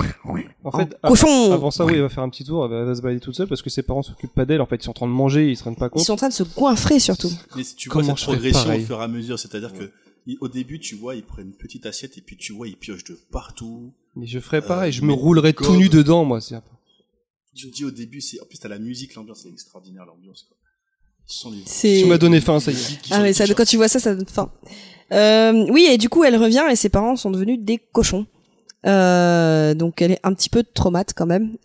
En 0.64 0.68
en 0.68 0.78
fait. 0.78 0.96
Avant 1.02 1.70
ça, 1.70 1.84
oui, 1.84 1.94
elle 1.94 2.02
va 2.02 2.08
faire 2.08 2.22
un 2.22 2.28
petit 2.28 2.44
tour, 2.44 2.64
elle 2.66 2.84
va, 2.86 2.94
se 2.94 3.00
balader 3.02 3.20
toute 3.20 3.34
seule 3.34 3.48
parce 3.48 3.62
que 3.62 3.70
ses 3.70 3.82
parents 3.82 4.02
s'occupent 4.02 4.34
pas 4.34 4.44
d'elle. 4.44 4.60
En 4.60 4.66
fait, 4.66 4.76
ils 4.76 4.82
sont 4.84 4.90
en 4.90 4.94
train 4.94 5.06
de 5.06 5.12
manger, 5.12 5.50
ils 5.50 5.56
se 5.56 5.64
rendent 5.64 5.76
pas 5.78 5.86
Ils 5.86 5.90
compte. 5.90 6.04
sont 6.04 6.12
en 6.12 6.16
train 6.16 6.28
de 6.28 6.32
se 6.34 6.42
goinfrer 6.44 6.98
surtout. 7.00 7.30
Mais 7.56 7.64
si 7.64 7.74
tu 7.76 7.88
vois 7.88 7.94
Comment 8.02 8.16
cette 8.16 8.18
je 8.18 8.24
ferais 8.24 8.36
progression 8.50 8.74
au 8.76 8.86
fur 8.86 9.00
et 9.00 9.04
à 9.04 9.08
mesure, 9.08 9.38
c'est-à-dire 9.38 9.72
que 9.72 9.90
ils- 10.26 10.38
au 10.40 10.48
début, 10.48 10.78
tu 10.78 10.94
vois, 10.94 11.14
ils 11.16 11.24
prennent 11.24 11.46
une 11.48 11.52
petite 11.56 11.84
assiette 11.86 12.16
et 12.18 12.20
puis 12.20 12.36
tu 12.36 12.52
vois, 12.52 12.68
ils 12.68 12.76
piochent 12.76 13.04
de 13.04 13.18
partout. 13.32 13.92
Mais 14.14 14.26
je 14.26 14.38
ferais 14.38 14.62
pareil, 14.62 14.90
Euh, 14.90 14.92
je 14.92 15.02
me 15.02 15.12
roulerais 15.12 15.52
tout 15.52 15.74
nu 15.76 15.88
dedans, 15.88 16.24
moi. 16.24 16.40
Tu 17.54 17.70
te 17.70 17.74
dis 17.74 17.84
au 17.84 17.90
début, 17.90 18.20
c'est 18.20 18.40
en 18.40 18.44
plus 18.46 18.58
t'as 18.58 18.68
la 18.68 18.78
musique, 18.78 19.14
l'ambiance, 19.14 19.40
c'est 19.42 19.48
extraordinaire 19.50 20.04
l'ambiance. 20.06 20.44
Quoi. 20.48 20.56
Ils 21.28 21.32
sont 21.34 21.50
des- 21.50 21.58
C'est 21.66 22.00
Tu 22.02 22.06
m'as 22.08 22.18
donné 22.18 22.40
faim, 22.40 22.60
ça 22.60 22.70
y 22.72 22.74
est. 22.74 22.98
ah 23.10 23.20
mais 23.20 23.32
ça 23.32 23.46
quand 23.52 23.64
tu 23.64 23.76
vois 23.76 23.88
ça, 23.88 23.98
ça 24.00 24.14
donne 24.14 24.26
faim. 24.28 24.50
Euh, 25.12 25.66
oui 25.70 25.86
et 25.90 25.98
du 25.98 26.08
coup 26.08 26.24
elle 26.24 26.36
revient 26.36 26.64
et 26.70 26.76
ses 26.76 26.88
parents 26.88 27.16
sont 27.16 27.30
devenus 27.30 27.58
des 27.60 27.78
cochons. 27.78 28.26
Euh, 28.86 29.74
donc 29.74 30.02
elle 30.02 30.12
est 30.12 30.20
un 30.22 30.32
petit 30.34 30.48
peu 30.50 30.62
traumate 30.62 31.12
quand 31.14 31.26
même. 31.26 31.56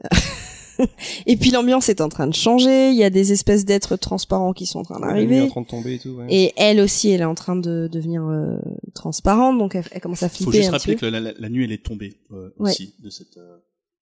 et 1.26 1.36
puis 1.38 1.50
l'ambiance 1.50 1.90
est 1.90 2.02
en 2.02 2.10
train 2.10 2.28
de 2.28 2.34
changer. 2.36 2.90
Il 2.90 2.96
y 2.96 3.04
a 3.04 3.10
des 3.10 3.32
espèces 3.32 3.66
d'êtres 3.66 3.96
transparents 3.96 4.54
qui 4.54 4.66
sont 4.68 4.80
en 4.80 4.84
train 4.84 5.00
d'arriver. 5.00 5.42
en 5.42 5.48
train 5.48 5.62
de 5.62 5.68
tomber 5.68 5.96
et 5.96 6.00
tout. 6.00 6.10
ouais. 6.10 6.26
Et 6.30 6.54
elle 6.58 6.80
aussi, 6.80 7.10
elle 7.10 7.22
est 7.22 7.26
en 7.26 7.34
train 7.36 7.56
de 7.56 7.90
devenir 7.92 8.26
euh, 8.28 8.58
transparente, 8.94 9.58
donc 9.58 9.74
elle, 9.76 9.86
elle 9.92 10.02
commence 10.02 10.22
à 10.24 10.30
Faut 10.30 10.44
flipper 10.46 10.58
juste 10.58 10.70
un 10.70 10.78
petit 10.78 10.92
rappeler 10.92 10.96
peu. 10.96 11.00
que 11.08 11.12
la, 11.12 11.20
la- 11.20 11.34
la 11.40 11.50
nuit 11.50 11.64
elle 11.64 11.72
est 11.72 11.84
tombée 11.84 12.18
euh, 12.32 12.50
Ouais. 12.60 12.70
aussi 12.72 12.94
de 13.04 13.10
cette. 13.10 13.38
euh, 13.38 13.58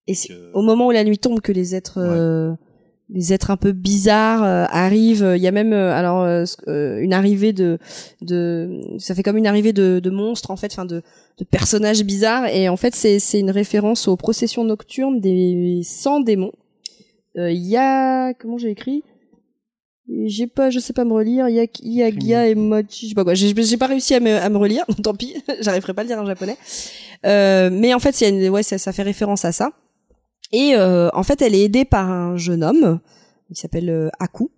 Et 0.06 0.14
c'est 0.14 0.34
au 0.52 0.60
moment 0.62 0.86
où 0.88 0.90
la 0.90 1.04
nuit 1.04 1.18
tombe 1.18 1.40
que 1.40 1.52
les 1.52 1.74
êtres, 1.74 1.98
euh, 1.98 2.52
les 3.08 3.32
êtres 3.32 3.50
un 3.50 3.56
peu 3.56 3.72
bizarres 3.72 4.42
euh, 4.42 4.64
arrivent. 4.70 5.34
Il 5.36 5.42
y 5.42 5.46
a 5.46 5.52
même 5.52 5.72
euh, 5.72 5.92
alors 5.92 6.22
euh, 6.22 6.44
euh, 6.66 6.98
une 6.98 7.12
arrivée 7.12 7.52
de, 7.52 7.78
de, 8.20 8.80
ça 8.98 9.14
fait 9.14 9.22
comme 9.22 9.36
une 9.36 9.46
arrivée 9.46 9.72
de, 9.72 10.00
de 10.00 10.10
monstres 10.10 10.50
en 10.50 10.56
fait, 10.56 10.72
enfin 10.72 10.84
de, 10.84 11.02
de 11.38 11.44
personnages 11.44 12.02
bizarres. 12.02 12.46
Et 12.48 12.68
en 12.68 12.76
fait, 12.76 12.94
c'est 12.94 13.18
c'est 13.18 13.38
une 13.38 13.50
référence 13.50 14.08
aux 14.08 14.16
processions 14.16 14.64
nocturnes 14.64 15.20
des 15.20 15.80
100 15.84 16.20
démons. 16.20 16.52
Euh, 17.38 17.50
Il 17.50 17.64
y 17.66 17.76
a 17.76 18.34
comment 18.34 18.58
j'ai 18.58 18.70
écrit? 18.70 19.04
J'ai 20.26 20.46
pas, 20.46 20.70
je 20.70 20.78
sais 20.78 20.92
pas 20.92 21.04
me 21.04 21.12
relire. 21.12 21.48
Il 21.48 21.56
y 21.56 21.60
a, 21.60 21.66
il 21.82 21.92
y 21.92 22.02
a 22.02 22.10
Gia 22.10 22.46
et 22.46 22.54
Mochi, 22.54 23.06
je 23.06 23.08
sais 23.08 23.14
pas 23.14 23.24
quoi. 23.24 23.34
J'ai 23.34 23.52
j'ai 23.56 23.76
pas 23.76 23.88
réussi 23.88 24.14
à 24.14 24.20
me, 24.20 24.36
à 24.36 24.48
me 24.48 24.56
relire, 24.56 24.84
tant 25.02 25.14
pis. 25.14 25.34
J'arriverai 25.60 25.94
pas 25.94 26.02
à 26.02 26.04
le 26.04 26.08
dire 26.08 26.18
en 26.18 26.26
japonais. 26.26 26.56
Euh, 27.24 27.70
mais 27.72 27.92
en 27.92 27.98
fait, 27.98 28.20
il 28.20 28.24
y 28.24 28.26
a 28.26 28.30
une, 28.30 28.48
ouais, 28.50 28.62
ça, 28.62 28.78
ça 28.78 28.92
fait 28.92 29.02
référence 29.02 29.44
à 29.44 29.52
ça. 29.52 29.70
Et 30.52 30.74
euh, 30.74 31.08
en 31.12 31.22
fait, 31.22 31.42
elle 31.42 31.54
est 31.54 31.64
aidée 31.64 31.84
par 31.84 32.10
un 32.10 32.36
jeune 32.36 32.62
homme 32.62 33.00
qui 33.52 33.60
s'appelle 33.60 33.90
euh, 33.90 34.08
Aku, 34.18 34.50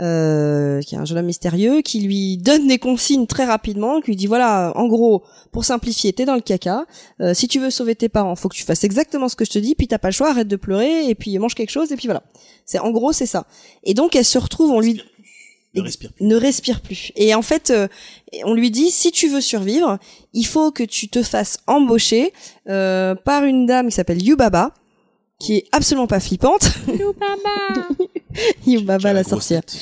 euh, 0.00 0.80
qui 0.82 0.94
est 0.94 0.98
un 0.98 1.04
jeune 1.04 1.18
homme 1.18 1.26
mystérieux, 1.26 1.80
qui 1.82 2.00
lui 2.00 2.36
donne 2.36 2.68
des 2.68 2.78
consignes 2.78 3.26
très 3.26 3.44
rapidement, 3.44 4.00
qui 4.00 4.12
lui 4.12 4.16
dit 4.16 4.26
voilà, 4.26 4.72
en 4.76 4.86
gros, 4.86 5.24
pour 5.50 5.64
simplifier, 5.64 6.12
t'es 6.12 6.24
dans 6.24 6.36
le 6.36 6.40
caca. 6.40 6.86
Euh, 7.20 7.34
si 7.34 7.48
tu 7.48 7.58
veux 7.58 7.70
sauver 7.70 7.96
tes 7.96 8.08
parents, 8.08 8.36
faut 8.36 8.48
que 8.48 8.56
tu 8.56 8.62
fasses 8.62 8.84
exactement 8.84 9.28
ce 9.28 9.34
que 9.34 9.44
je 9.44 9.50
te 9.50 9.58
dis, 9.58 9.74
puis 9.74 9.88
t'as 9.88 9.98
pas 9.98 10.08
le 10.08 10.12
choix, 10.12 10.30
arrête 10.30 10.46
de 10.46 10.56
pleurer, 10.56 11.08
et 11.08 11.14
puis 11.16 11.36
mange 11.38 11.54
quelque 11.56 11.70
chose, 11.70 11.90
et 11.90 11.96
puis 11.96 12.06
voilà. 12.06 12.22
C'est 12.64 12.78
en 12.78 12.90
gros, 12.90 13.12
c'est 13.12 13.26
ça. 13.26 13.46
Et 13.82 13.94
donc, 13.94 14.14
elle 14.14 14.24
se 14.24 14.38
retrouve, 14.38 14.70
on 14.70 14.80
lui 14.80 15.02
Ne 15.74 15.82
respire 15.82 16.12
plus. 16.12 16.24
ne 16.24 16.36
respire 16.36 16.80
plus. 16.80 17.12
Et 17.16 17.34
en 17.34 17.42
fait, 17.42 17.70
euh, 17.70 17.88
on 18.44 18.54
lui 18.54 18.70
dit 18.70 18.90
si 18.90 19.10
tu 19.10 19.28
veux 19.28 19.40
survivre, 19.40 19.98
il 20.32 20.44
faut 20.44 20.70
que 20.70 20.84
tu 20.84 21.08
te 21.08 21.24
fasses 21.24 21.58
embaucher 21.66 22.32
euh, 22.68 23.16
par 23.16 23.42
une 23.42 23.66
dame 23.66 23.88
qui 23.88 23.96
s'appelle 23.96 24.22
Yubaba, 24.22 24.74
qui 25.38 25.56
est 25.58 25.64
absolument 25.72 26.06
pas 26.08 26.18
flippante. 26.20 26.68
Yubaba 28.66 29.12
la 29.12 29.22
Grosse 29.22 29.30
sorcière, 29.30 29.62
tête, 29.64 29.78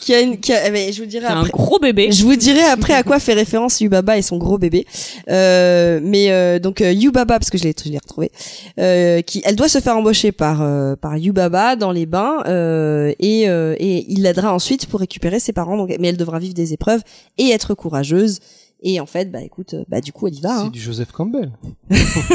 qui 0.00 0.12
a 0.14 0.20
une, 0.20 0.38
qui 0.38 0.52
a- 0.52 0.70
mais 0.70 0.92
je 0.92 1.00
vous 1.02 1.06
dirai 1.08 1.26
un 1.26 1.38
après. 1.40 1.50
gros 1.50 1.78
bébé. 1.78 2.10
Je 2.10 2.24
vous 2.24 2.34
dirai 2.36 2.62
après 2.62 2.92
à 2.94 3.02
quoi 3.02 3.18
fait 3.20 3.32
référence 3.32 3.80
Yubaba 3.80 4.18
et 4.18 4.22
son 4.22 4.38
gros 4.38 4.58
bébé. 4.58 4.84
Euh, 5.28 6.00
mais 6.02 6.30
euh, 6.32 6.58
donc 6.58 6.80
euh, 6.80 6.92
Yubaba, 6.92 7.38
parce 7.38 7.50
que 7.50 7.58
je 7.58 7.64
l'ai, 7.64 7.74
je 7.84 7.90
l'ai 7.90 7.98
retrouvé, 7.98 8.30
euh, 8.78 9.20
qui, 9.22 9.40
elle 9.44 9.56
doit 9.56 9.68
se 9.68 9.78
faire 9.80 9.96
embaucher 9.96 10.32
par 10.32 10.62
euh, 10.62 10.96
par 10.96 11.16
Yubaba 11.16 11.76
dans 11.76 11.92
les 11.92 12.06
bains 12.06 12.42
euh, 12.46 13.12
et 13.20 13.48
euh, 13.48 13.76
et 13.78 14.04
il 14.08 14.22
l'aidera 14.22 14.52
ensuite 14.52 14.86
pour 14.86 15.00
récupérer 15.00 15.38
ses 15.38 15.52
parents. 15.52 15.76
Donc, 15.76 15.94
mais 16.00 16.08
elle 16.08 16.16
devra 16.16 16.38
vivre 16.40 16.54
des 16.54 16.72
épreuves 16.72 17.02
et 17.38 17.50
être 17.50 17.74
courageuse. 17.74 18.40
Et 18.84 18.98
en 18.98 19.06
fait, 19.06 19.30
bah 19.30 19.40
écoute, 19.42 19.74
euh, 19.74 19.84
bah 19.88 20.00
du 20.00 20.12
coup 20.12 20.26
elle 20.26 20.34
y 20.34 20.40
va. 20.40 20.58
C'est 20.58 20.64
Hein. 20.66 20.70
du 20.70 20.80
Joseph 20.80 21.12
Campbell. 21.12 21.52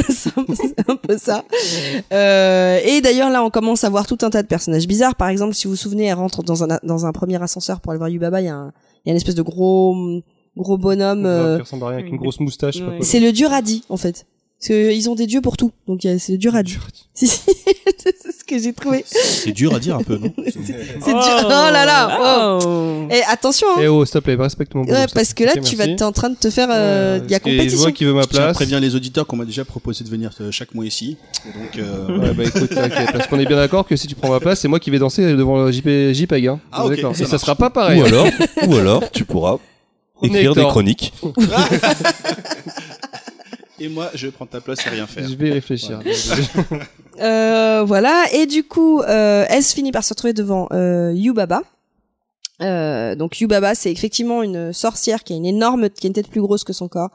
c'est 0.10 0.38
un 0.38 0.44
peu- 0.45 0.56
c'est 0.56 0.90
un 0.90 0.95
peu 0.95 1.18
ça. 1.18 1.44
Euh, 2.14 2.80
et 2.86 3.02
d'ailleurs 3.02 3.30
là, 3.30 3.44
on 3.44 3.49
commence 3.49 3.84
à 3.84 3.90
voir 3.90 4.07
tout 4.07 4.18
un 4.22 4.30
tas 4.30 4.44
de 4.44 4.48
personnages 4.48 4.88
bizarres. 4.88 5.15
Par 5.15 5.28
exemple, 5.30 5.53
si 5.53 5.65
vous 5.65 5.72
vous 5.72 5.76
souvenez, 5.78 6.06
elle 6.06 6.14
rentre 6.15 6.44
dans 6.44 6.64
un 6.64 6.80
dans 6.84 7.06
un 7.06 7.11
premier 7.11 7.41
ascenseur 7.41 7.82
pour 7.82 7.91
aller 7.91 7.98
voir 7.98 8.10
Yubaba. 8.10 8.41
Il 8.41 8.45
y 8.45 8.49
a 8.49 8.56
un 8.56 8.72
il 9.06 9.10
y 9.10 9.10
a 9.10 9.11
une 9.11 9.18
espèce 9.18 9.36
de 9.36 9.41
gros 9.41 9.95
gros 10.56 10.78
bonhomme. 10.78 11.26
euh, 11.26 11.56
Qui 11.57 11.61
ressemble 11.64 11.84
à 11.84 11.88
rien, 11.90 11.98
avec 11.99 12.11
une 12.11 12.18
grosse 12.18 12.40
moustache. 12.40 12.78
Ouais. 12.82 12.99
c'est 13.02 13.19
le 13.19 13.32
dieu 13.32 13.48
radis 13.48 13.84
en 13.90 13.98
fait. 13.98 14.26
Parce 14.60 14.70
que 14.70 14.92
ils 14.92 15.08
ont 15.10 15.14
des 15.16 15.28
dieux 15.28 15.42
pour 15.42 15.56
tout. 15.56 15.72
Donc 15.88 16.02
c'est 16.02 16.40
radis. 16.50 16.78
Si, 17.18 17.26
si. 17.28 17.40
c'est 17.98 18.32
ce 18.32 18.44
que 18.44 18.60
j'ai 18.60 18.74
trouvé. 18.74 19.04
C'est 19.08 19.52
dur 19.52 19.74
à 19.74 19.80
dire 19.80 19.96
un 19.96 20.04
peu, 20.04 20.18
non 20.20 20.32
C'est 20.46 20.62
dieu. 20.62 20.76
Oh 21.06 21.50
là 21.50 21.84
là. 21.84 22.60
oh. 22.62 23.08
Et 23.10 23.24
attention. 23.28 23.66
Hein. 23.76 23.80
Eh 23.82 23.88
oh, 23.88 24.06
s'il 24.06 24.14
te 24.14 24.20
plaît, 24.20 24.36
respecte 24.36 24.76
mon 24.76 24.84
boulot. 24.84 24.96
Ouais, 24.96 25.08
parce 25.12 25.34
que 25.34 25.44
là, 25.44 25.54
tu 25.58 25.76
vas, 25.76 25.88
t'es 25.88 26.04
en 26.04 26.12
train 26.12 26.30
de 26.30 26.36
te 26.36 26.52
faire, 26.52 26.68
euh, 26.70 27.20
il 27.24 27.32
y 27.32 27.34
a 27.34 27.40
que 27.40 27.50
Je 27.50 27.56
compétition. 27.56 27.82
vois 27.82 27.92
qui 27.92 28.06
veut 28.06 28.14
ma 28.14 28.22
Je 28.22 28.28
à 28.28 28.30
place. 28.30 28.54
prévenir 28.56 28.80
les 28.80 28.94
auditeurs 28.94 29.26
qu'on 29.26 29.36
m'a 29.36 29.46
déjà 29.46 29.66
proposé 29.66 30.04
de 30.04 30.10
venir 30.10 30.30
euh, 30.42 30.52
chaque 30.52 30.76
mois 30.76 30.86
ici. 30.86 31.18
Et 31.48 31.58
donc, 31.58 31.78
euh, 31.80 32.20
Ouais, 32.20 32.34
bah 32.36 32.44
écoute, 32.44 32.70
parce 33.14 33.26
qu'on 33.26 33.40
est 33.40 33.48
bien 33.48 33.58
d'accord 33.58 33.88
que 33.88 33.96
si 33.96 34.06
tu 34.06 34.14
prends 34.14 34.30
ma 34.30 34.40
place, 34.40 34.60
c'est 34.60 34.68
moi 34.68 34.80
qui 34.80 34.92
vais 34.92 35.00
danser 35.00 35.24
devant 35.34 35.66
le 35.66 35.72
JP, 35.72 36.14
JPEG. 36.14 36.48
Hein. 36.50 36.60
Ah, 36.72 36.84
On 36.86 36.90
est 36.90 36.92
ok, 36.92 36.96
d'accord. 36.98 37.16
ça 37.16 37.24
Et 37.24 37.28
ça 37.28 37.40
sera 37.40 37.56
pas 37.56 37.72
pareil. 37.72 38.00
Ou 38.00 38.06
alors, 38.06 38.28
ou 38.68 38.76
alors, 38.76 39.10
tu 39.12 39.26
pourras 39.26 39.58
écrire 40.22 40.54
des 40.54 40.62
chroniques. 40.66 41.14
Et 43.80 43.90
moi, 43.90 44.10
je 44.14 44.28
prends 44.28 44.45
ta 44.45 44.62
place 44.62 44.86
et 44.86 44.90
rien 44.90 45.08
faire. 45.08 45.28
Je 45.28 45.36
vais 45.36 45.52
réfléchir. 45.52 45.99
Euh, 47.20 47.84
voilà. 47.84 48.26
Et 48.32 48.45
du 48.45 48.64
coup, 48.64 49.02
euh, 49.02 49.44
elle 49.49 49.64
se 49.64 49.74
finit 49.74 49.91
par 49.91 50.04
se 50.04 50.14
retrouver 50.14 50.34
devant 50.34 50.68
euh, 50.72 51.12
Yubaba. 51.16 51.64
Euh, 52.62 53.16
donc 53.16 53.40
Yubaba, 53.40 53.74
c'est 53.74 53.91
effectivement 53.91 54.44
une 54.44 54.72
sorcière 54.72 55.24
qui 55.24 55.34
a 55.34 55.36
une 55.36 55.48
énorme, 55.48 55.90
qui 55.90 56.06
a 56.06 56.10
une 56.10 56.14
tête 56.14 56.28
plus 56.28 56.41
grosse 56.41 56.64
que 56.64 56.74
son 56.74 56.88
corps, 56.88 57.10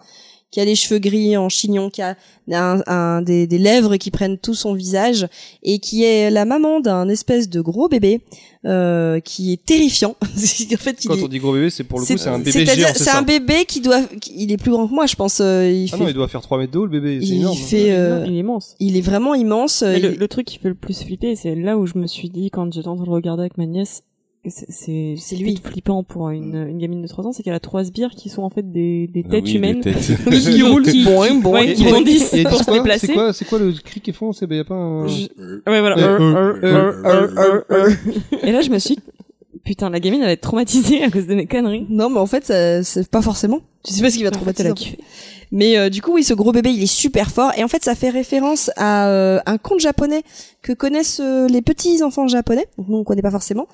qui 0.53 0.61
a 0.61 0.65
les 0.65 0.77
cheveux 0.77 1.01
gris 1.01 1.37
en 1.37 1.49
chignon, 1.49 1.91
qui 1.91 2.03
a 2.03 2.15
un, 2.53 2.83
un- 2.87 3.23
des, 3.23 3.47
des 3.49 3.59
lèvres 3.59 3.97
qui 3.97 4.11
prennent 4.13 4.39
tout 4.39 4.55
son 4.55 4.75
visage 4.75 5.27
et 5.65 5.79
qui 5.81 6.05
est 6.05 6.31
la 6.31 6.45
maman 6.45 6.79
d'un 6.79 7.09
espèce 7.09 7.49
de 7.49 7.61
gros 7.61 7.89
bébé 7.89 8.21
euh, 8.67 9.19
qui 9.21 9.53
est 9.55 9.65
terrifiant. 9.65 10.15
en 10.23 10.27
fait, 10.77 11.05
il 11.05 11.09
Quand 11.09 11.17
est- 11.17 11.23
on 11.23 11.29
dit 11.29 11.39
gros 11.39 11.55
bébé, 11.55 11.71
c'est 11.71 11.85
pour 11.85 11.99
le 11.99 12.07
coup, 12.07 12.13
c'est 12.17 12.29
un 12.29 12.39
bébé 12.39 12.53
c'est-à-dire, 12.53 12.87
géant, 12.89 12.95
c'est 12.95 13.05
c'est 13.05 13.11
un 13.11 13.23
bébé 13.23 13.65
qui 13.67 13.81
doit, 13.81 14.03
il 14.37 14.53
est 14.53 14.57
plus 14.59 14.71
grand 14.71 14.87
que 14.87 14.93
moi, 14.95 15.07
je 15.07 15.17
pense. 15.17 15.41
euh, 15.41 15.69
il 15.69 15.89
Ah 15.93 15.97
fait, 15.97 16.03
non, 16.05 16.09
il 16.11 16.15
doit 16.15 16.29
faire 16.29 16.43
3 16.43 16.59
mètres 16.59 16.73
de 16.73 16.79
haut, 16.79 16.85
le 16.87 16.91
bébé. 17.01 17.19
C'est 17.21 17.27
il 17.29 17.41
énorme. 17.41 17.57
fait, 17.59 17.91
euh, 17.93 18.25
Il 18.29 18.35
est 18.35 18.39
immense. 18.39 18.77
il 18.79 18.97
est 18.97 19.01
vraiment 19.01 19.35
immense. 19.35 19.83
Mais 19.83 19.97
il- 19.99 20.03
le, 20.03 20.11
le 20.17 20.29
truc 20.29 20.47
qui 20.47 20.59
fait 20.59 20.69
le 20.69 20.75
plus 20.75 21.03
flipper, 21.03 21.35
c'est 21.35 21.55
là 21.55 21.79
où 21.79 21.87
je 21.87 21.97
me 21.97 22.07
suis 22.07 22.29
dit 22.29 22.51
quand 22.51 22.71
j'étais 22.73 22.89
en 22.89 22.97
train 22.97 23.07
de 23.07 23.11
regarder 23.11 23.41
avec 23.43 23.57
ma 23.57 23.65
nièce, 23.67 24.03
c'est 24.45 24.67
c'est 24.71 25.15
C'est 25.17 25.17
c'est 25.19 25.37
lui. 25.37 25.57
flippant 25.63 26.03
pour 26.03 26.31
une, 26.31 26.57
une 26.69 26.79
gamine 26.79 27.01
de 27.03 27.07
3 27.07 27.27
ans, 27.27 27.33
c'est 27.33 27.43
qu'elle 27.43 27.55
a 27.55 27.61
trois 27.61 27.85
sbires 27.85 28.11
qui 28.11 28.29
sont 28.29 28.43
en 28.43 28.51
fait 28.51 28.71
des, 28.73 29.07
des 29.07 29.23
Ah 29.27 29.31
têtes 29.31 29.45
oui, 29.45 29.55
humaines 29.57 29.81
des 29.81 29.93
têtes. 29.93 30.19
qui, 30.31 30.63
roulent, 30.63 30.83
qui, 30.83 31.07
ouais, 31.07 31.75
qui 31.75 31.85
bondissent 31.85 32.35
et 32.35 32.43
pour 32.45 32.59
se 32.63 32.71
déplacer. 32.71 33.07
C'est 33.09 33.13
quoi, 33.13 33.33
c'est 33.33 33.45
quoi 33.45 33.59
le 33.61 33.73
cri 33.73 34.01
qu'ils 34.01 34.15
font 34.15 34.33
C'est 34.33 34.51
y 34.51 34.59
a 34.59 34.65
pas 34.65 34.75
un. 34.75 35.07
Je- 35.07 35.29
Ouais, 35.67 35.81
voilà. 35.81 35.97
Et 38.43 38.53
là, 38.53 38.61
je 38.63 38.71
me 38.71 38.79
suis 38.79 38.99
Putain, 39.65 39.91
la 39.91 40.01
gamine 40.01 40.21
elle 40.21 40.27
va 40.27 40.33
être 40.33 40.41
traumatisée 40.41 41.05
à 41.05 41.11
cause 41.11 41.27
de 41.27 41.35
mes 41.35 41.47
conneries. 41.47 41.87
Non, 41.89 42.11
mais 42.11 42.19
en 42.19 42.27
fait, 42.27 42.47
c'est 42.85 43.09
pas 43.09 43.23
forcément. 43.23 43.61
Tu 43.85 43.93
sais 43.95 44.03
pas 44.03 44.11
ce 44.11 44.17
qui 44.17 44.23
va 44.25 44.31
fait, 44.31 44.37
traumatiser. 44.37 44.97
Mais 45.55 45.77
euh, 45.77 45.91
du 45.91 46.01
coup, 46.01 46.13
oui, 46.15 46.25
ce 46.25 46.33
gros 46.35 46.51
bébé, 46.51 46.71
il 46.73 46.83
est 46.83 46.87
super 46.87 47.31
fort. 47.31 47.53
Et 47.59 47.63
en 47.63 47.69
fait, 47.69 47.85
ça 47.85 47.95
fait 47.95 48.09
référence 48.09 48.71
à 48.77 49.09
euh, 49.09 49.39
un 49.45 49.59
conte 49.59 49.81
japonais 49.81 50.23
que 50.63 50.73
connaissent 50.73 51.21
euh, 51.23 51.47
les 51.47 51.61
petits 51.63 52.03
enfants 52.03 52.27
japonais. 52.27 52.67
Donc 52.79 52.89
nous, 52.89 52.97
on 52.97 53.05
connaît 53.05 53.23
pas 53.23 53.31
forcément. 53.31 53.67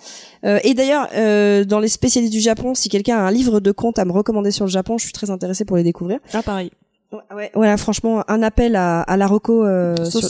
Euh, 0.44 0.58
et 0.64 0.74
d'ailleurs, 0.74 1.08
euh, 1.14 1.64
dans 1.64 1.78
les 1.78 1.88
spécialistes 1.88 2.32
du 2.32 2.40
Japon, 2.40 2.74
si 2.74 2.88
quelqu'un 2.88 3.16
a 3.18 3.20
un 3.20 3.30
livre 3.30 3.60
de 3.60 3.70
contes 3.70 3.98
à 3.98 4.04
me 4.04 4.12
recommander 4.12 4.50
sur 4.50 4.64
le 4.64 4.70
Japon, 4.70 4.98
je 4.98 5.04
suis 5.04 5.12
très 5.12 5.30
intéressée 5.30 5.64
pour 5.64 5.76
les 5.76 5.84
découvrir. 5.84 6.18
Ah 6.34 6.42
pareil. 6.42 6.70
Ouais, 7.12 7.20
ouais, 7.36 7.50
voilà, 7.54 7.76
franchement, 7.76 8.24
un 8.28 8.42
appel 8.42 8.74
à, 8.76 9.00
à 9.02 9.16
la 9.16 9.26
reco. 9.26 9.64
Euh, 9.64 9.94
sur- 10.04 10.28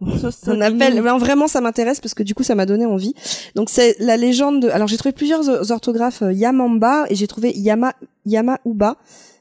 Soso. 0.00 0.30
Soso. 0.30 0.52
un 0.52 0.60
appel. 0.60 1.00
Non, 1.02 1.18
vraiment, 1.18 1.48
ça 1.48 1.60
m'intéresse 1.60 2.00
parce 2.00 2.14
que 2.14 2.22
du 2.22 2.34
coup, 2.34 2.42
ça 2.42 2.54
m'a 2.54 2.66
donné 2.66 2.86
envie. 2.86 3.14
Donc, 3.54 3.70
c'est 3.70 3.96
la 3.98 4.16
légende 4.16 4.62
de. 4.62 4.68
Alors, 4.68 4.88
j'ai 4.88 4.96
trouvé 4.96 5.12
plusieurs 5.12 5.70
orthographes 5.70 6.22
euh, 6.22 6.32
Yamamba 6.32 7.06
et 7.08 7.14
j'ai 7.14 7.26
trouvé 7.26 7.52
Yama 7.56 7.94
Yama 8.26 8.58
Uba, 8.64 8.96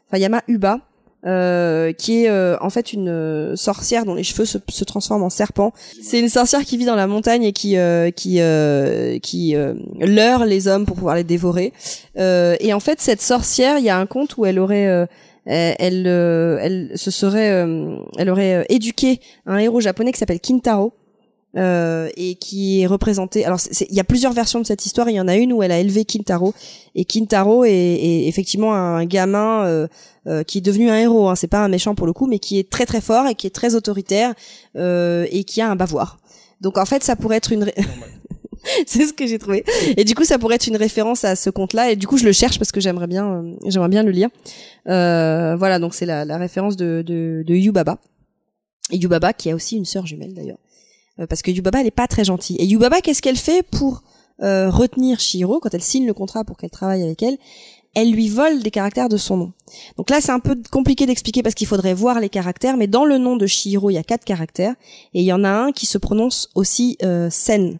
enfin 0.09 0.17
Yama 0.19 0.41
Uba. 0.47 0.79
Euh, 1.25 1.93
qui 1.93 2.23
est 2.23 2.29
euh, 2.29 2.55
en 2.61 2.69
fait 2.69 2.93
une 2.93 3.09
euh, 3.09 3.55
sorcière 3.55 4.05
dont 4.05 4.13
les 4.13 4.23
cheveux 4.23 4.45
se, 4.45 4.59
se 4.69 4.83
transforment 4.83 5.23
en 5.23 5.29
serpent. 5.31 5.73
C'est 6.01 6.19
une 6.19 6.29
sorcière 6.29 6.63
qui 6.63 6.77
vit 6.77 6.85
dans 6.85 6.95
la 6.95 7.07
montagne 7.07 7.43
et 7.43 7.53
qui 7.53 7.75
euh, 7.75 8.11
qui 8.11 8.37
euh, 8.39 9.17
qui 9.19 9.55
euh, 9.55 9.73
leurre 9.99 10.45
les 10.45 10.67
hommes 10.67 10.85
pour 10.85 10.95
pouvoir 10.95 11.15
les 11.15 11.23
dévorer. 11.23 11.73
Euh, 12.17 12.55
et 12.59 12.71
en 12.71 12.79
fait, 12.79 13.01
cette 13.01 13.21
sorcière, 13.21 13.79
il 13.79 13.83
y 13.83 13.89
a 13.89 13.97
un 13.97 14.05
conte 14.05 14.37
où 14.37 14.45
elle 14.45 14.59
aurait 14.59 14.87
euh, 14.87 15.05
elle 15.47 15.75
elle, 15.79 16.07
euh, 16.07 16.59
elle 16.61 16.91
se 16.95 17.11
serait 17.11 17.51
euh, 17.51 17.97
elle 18.17 18.29
aurait 18.29 18.55
euh, 18.55 18.63
éduqué 18.69 19.19
un 19.45 19.57
héros 19.57 19.81
japonais 19.81 20.11
qui 20.11 20.19
s'appelle 20.19 20.39
Kintaro 20.39 20.93
euh, 21.57 22.09
et 22.15 22.35
qui 22.35 22.81
est 22.81 22.85
représenté. 22.85 23.45
Alors, 23.45 23.59
il 23.89 23.95
y 23.95 23.99
a 23.99 24.03
plusieurs 24.03 24.33
versions 24.33 24.59
de 24.59 24.65
cette 24.65 24.85
histoire. 24.85 25.09
Il 25.09 25.15
y 25.15 25.19
en 25.19 25.27
a 25.27 25.35
une 25.35 25.53
où 25.53 25.63
elle 25.63 25.71
a 25.71 25.79
élevé 25.79 26.05
Kintaro 26.05 26.53
et 26.93 27.05
Kintaro 27.05 27.63
est, 27.65 28.27
effectivement 28.27 28.75
un 28.75 29.05
gamin 29.05 29.65
euh, 29.65 29.87
euh, 30.27 30.43
qui 30.43 30.59
est 30.59 30.61
devenu 30.61 30.89
un 30.89 30.97
héros. 30.97 31.29
Hein. 31.29 31.35
C'est 31.35 31.47
pas 31.47 31.63
un 31.63 31.67
méchant 31.67 31.95
pour 31.95 32.05
le 32.05 32.13
coup, 32.13 32.27
mais 32.27 32.37
qui 32.37 32.59
est 32.59 32.69
très 32.69 32.85
très 32.85 33.01
fort 33.01 33.27
et 33.27 33.33
qui 33.33 33.47
est 33.47 33.55
très 33.55 33.75
autoritaire 33.75 34.33
euh, 34.75 35.25
et 35.31 35.45
qui 35.45 35.61
a 35.61 35.69
un 35.71 35.75
bavoir. 35.75 36.19
Donc 36.61 36.77
en 36.77 36.85
fait, 36.85 37.03
ça 37.03 37.15
pourrait 37.15 37.37
être 37.37 37.51
une. 37.51 37.71
c'est 38.85 39.05
ce 39.05 39.13
que 39.13 39.25
j'ai 39.27 39.39
trouvé. 39.39 39.63
Et 39.95 40.03
du 40.03 40.15
coup, 40.15 40.23
ça 40.23 40.37
pourrait 40.37 40.55
être 40.55 40.67
une 40.67 40.77
référence 40.77 41.23
à 41.23 41.35
ce 41.35 41.49
conte-là. 41.49 41.91
Et 41.91 41.95
du 41.95 42.07
coup, 42.07 42.17
je 42.17 42.25
le 42.25 42.31
cherche 42.31 42.57
parce 42.59 42.71
que 42.71 42.79
j'aimerais 42.79 43.07
bien, 43.07 43.27
euh, 43.27 43.53
j'aimerais 43.67 43.89
bien 43.89 44.03
le 44.03 44.11
lire. 44.11 44.29
Euh, 44.87 45.55
voilà, 45.55 45.79
donc 45.79 45.93
c'est 45.93 46.05
la, 46.05 46.25
la 46.25 46.37
référence 46.37 46.75
de, 46.77 47.03
de, 47.05 47.43
de 47.45 47.55
Yubaba. 47.55 47.97
Et 48.91 48.97
Yubaba 48.97 49.33
qui 49.33 49.49
a 49.51 49.55
aussi 49.55 49.75
une 49.75 49.85
sœur 49.85 50.05
jumelle 50.05 50.33
d'ailleurs. 50.33 50.59
Euh, 51.19 51.27
parce 51.27 51.41
que 51.41 51.51
Yubaba, 51.51 51.81
elle 51.81 51.87
est 51.87 51.91
pas 51.91 52.07
très 52.07 52.23
gentille. 52.23 52.57
Et 52.57 52.65
Yubaba, 52.65 53.01
qu'est-ce 53.01 53.21
qu'elle 53.21 53.37
fait 53.37 53.63
pour 53.63 54.03
euh, 54.43 54.69
retenir 54.69 55.19
Shihiro 55.19 55.59
quand 55.59 55.73
elle 55.73 55.81
signe 55.81 56.05
le 56.05 56.13
contrat 56.13 56.43
pour 56.43 56.57
qu'elle 56.57 56.69
travaille 56.69 57.03
avec 57.03 57.21
elle? 57.23 57.37
Elle 57.95 58.11
lui 58.11 58.29
vole 58.29 58.61
des 58.61 58.69
caractères 58.69 59.09
de 59.09 59.17
son 59.17 59.37
nom. 59.37 59.51
Donc 59.97 60.11
là, 60.11 60.21
c'est 60.21 60.31
un 60.31 60.39
peu 60.39 60.55
compliqué 60.71 61.07
d'expliquer 61.07 61.41
parce 61.41 61.55
qu'il 61.55 61.65
faudrait 61.65 61.95
voir 61.95 62.19
les 62.19 62.29
caractères. 62.29 62.77
Mais 62.77 62.85
dans 62.85 63.05
le 63.05 63.17
nom 63.17 63.37
de 63.37 63.47
Shihiro, 63.47 63.89
il 63.89 63.93
y 63.95 63.97
a 63.97 64.03
quatre 64.03 64.23
caractères 64.23 64.75
et 65.15 65.21
il 65.21 65.25
y 65.25 65.33
en 65.33 65.43
a 65.43 65.49
un 65.49 65.71
qui 65.71 65.87
se 65.87 65.97
prononce 65.97 66.49
aussi 66.53 66.97
euh, 67.03 67.29
Sen. 67.31 67.79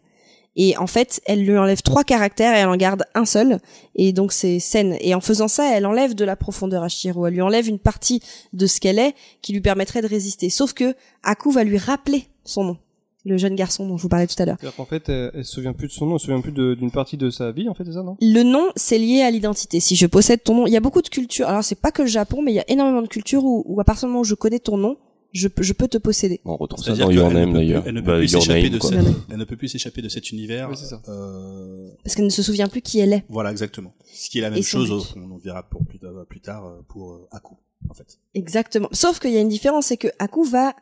Et 0.57 0.75
en 0.75 0.87
fait, 0.87 1.21
elle 1.25 1.45
lui 1.45 1.57
enlève 1.57 1.81
trois 1.81 2.03
caractères 2.03 2.53
et 2.55 2.59
elle 2.59 2.67
en 2.67 2.75
garde 2.75 3.05
un 3.13 3.25
seul. 3.25 3.59
Et 3.95 4.11
donc 4.11 4.33
c'est 4.33 4.59
Sen. 4.59 4.97
Et 4.99 5.13
en 5.13 5.21
faisant 5.21 5.47
ça, 5.47 5.71
elle 5.77 5.85
enlève 5.85 6.15
de 6.15 6.25
la 6.25 6.35
profondeur 6.35 6.83
à 6.83 6.89
Shihiro. 6.89 7.27
Elle 7.27 7.35
lui 7.35 7.41
enlève 7.41 7.69
une 7.69 7.79
partie 7.79 8.21
de 8.53 8.65
ce 8.65 8.79
qu'elle 8.79 8.99
est 8.99 9.13
qui 9.41 9.53
lui 9.53 9.61
permettrait 9.61 10.01
de 10.01 10.07
résister. 10.07 10.49
Sauf 10.49 10.73
que 10.73 10.95
Aku 11.23 11.51
va 11.51 11.63
lui 11.63 11.77
rappeler 11.77 12.25
son 12.43 12.63
nom. 12.63 12.77
Le 13.23 13.37
jeune 13.37 13.55
garçon 13.55 13.85
dont 13.85 13.97
je 13.97 14.03
vous 14.03 14.09
parlais 14.09 14.25
tout 14.25 14.41
à 14.41 14.45
l'heure. 14.45 14.55
C'est-à-dire 14.57 14.77
qu'en 14.77 14.85
fait, 14.85 15.09
elle, 15.09 15.31
elle 15.35 15.43
se 15.43 15.51
souvient 15.51 15.73
plus 15.73 15.87
de 15.87 15.91
son 15.91 16.05
nom, 16.05 16.13
elle 16.13 16.19
se 16.19 16.27
souvient 16.27 16.39
plus 16.39 16.53
d'une 16.53 16.91
partie 16.91 17.17
de 17.17 17.29
sa 17.29 17.51
vie, 17.51 17.67
en 17.67 17.73
fait, 17.73 17.83
c'est 17.83 17.91
ça, 17.91 18.01
non? 18.01 18.15
Le 18.21 18.41
nom, 18.41 18.69
c'est 18.77 18.97
lié 18.97 19.21
à 19.21 19.29
l'identité. 19.29 19.81
Si 19.81 19.97
je 19.97 20.07
possède 20.07 20.43
ton 20.43 20.55
nom, 20.55 20.65
il 20.65 20.71
y 20.71 20.77
a 20.77 20.79
beaucoup 20.79 21.01
de 21.01 21.09
cultures. 21.09 21.49
Alors, 21.49 21.61
c'est 21.61 21.79
pas 21.79 21.91
que 21.91 22.03
le 22.03 22.07
Japon, 22.07 22.41
mais 22.41 22.53
il 22.53 22.55
y 22.55 22.59
a 22.61 22.71
énormément 22.71 23.01
de 23.01 23.07
cultures 23.07 23.43
où, 23.43 23.65
où 23.67 23.81
à 23.81 23.83
partir 23.83 24.07
du 24.07 24.13
moment 24.13 24.21
où 24.21 24.23
je 24.23 24.33
connais 24.33 24.59
ton 24.59 24.77
nom, 24.77 24.95
je, 25.33 25.47
peux- 25.47 25.63
je 25.63 25.73
peux 25.73 25.87
te 25.87 25.97
posséder. 25.97 26.41
On 26.45 26.55
retrouve 26.57 26.83
ça 26.83 26.95
dans 26.95 27.07
qu'elle 27.07 27.15
Your 27.15 27.29
ne 27.29 27.33
Name 27.35 27.45
peut 27.45 27.57
plus- 27.57 27.65
d'ailleurs. 27.67 27.83
Elle 27.87 27.93
ne 27.95 28.01
peut 28.01 28.07
Bah, 28.07 28.17
plus 28.17 28.27
s'échapper 28.27 28.69
de 28.69 28.79
cette, 28.79 29.05
elle 29.29 29.37
ne 29.37 29.43
peut 29.45 29.57
plus 29.57 29.67
s'échapper 29.67 30.01
de 30.01 30.09
cet 30.09 30.31
univers. 30.31 30.69
Oui, 30.69 30.75
c'est 30.77 30.85
ça. 30.87 31.01
Euh, 31.09 31.89
Parce 32.03 32.15
qu'elle 32.15 32.25
ne 32.25 32.29
se 32.29 32.43
souvient 32.43 32.67
plus 32.67 32.81
qui 32.81 32.99
elle 32.99 33.13
est. 33.13 33.25
voilà, 33.29 33.51
exactement. 33.51 33.93
Ce 34.13 34.29
qui 34.29 34.39
est 34.39 34.41
la 34.41 34.49
même 34.49 34.59
Et 34.59 34.63
chose, 34.63 35.13
on, 35.15 35.37
verra 35.37 35.63
pour 35.69 35.85
plus, 35.85 35.99
tard- 35.99 36.25
plus 36.27 36.41
tard 36.41 36.65
euh, 36.65 36.81
pour 36.87 37.13
euh, 37.13 37.27
Aku, 37.31 37.55
en 37.89 37.93
fait. 37.93 38.19
Exactement. 38.33 38.89
Sauf 38.91 39.19
qu'il 39.19 39.31
y 39.31 39.37
a 39.37 39.41
une 39.41 39.49
différence, 39.49 39.87
c'est 39.87 39.97
que 39.97 40.07
Aku 40.19 40.43
va 40.45 40.75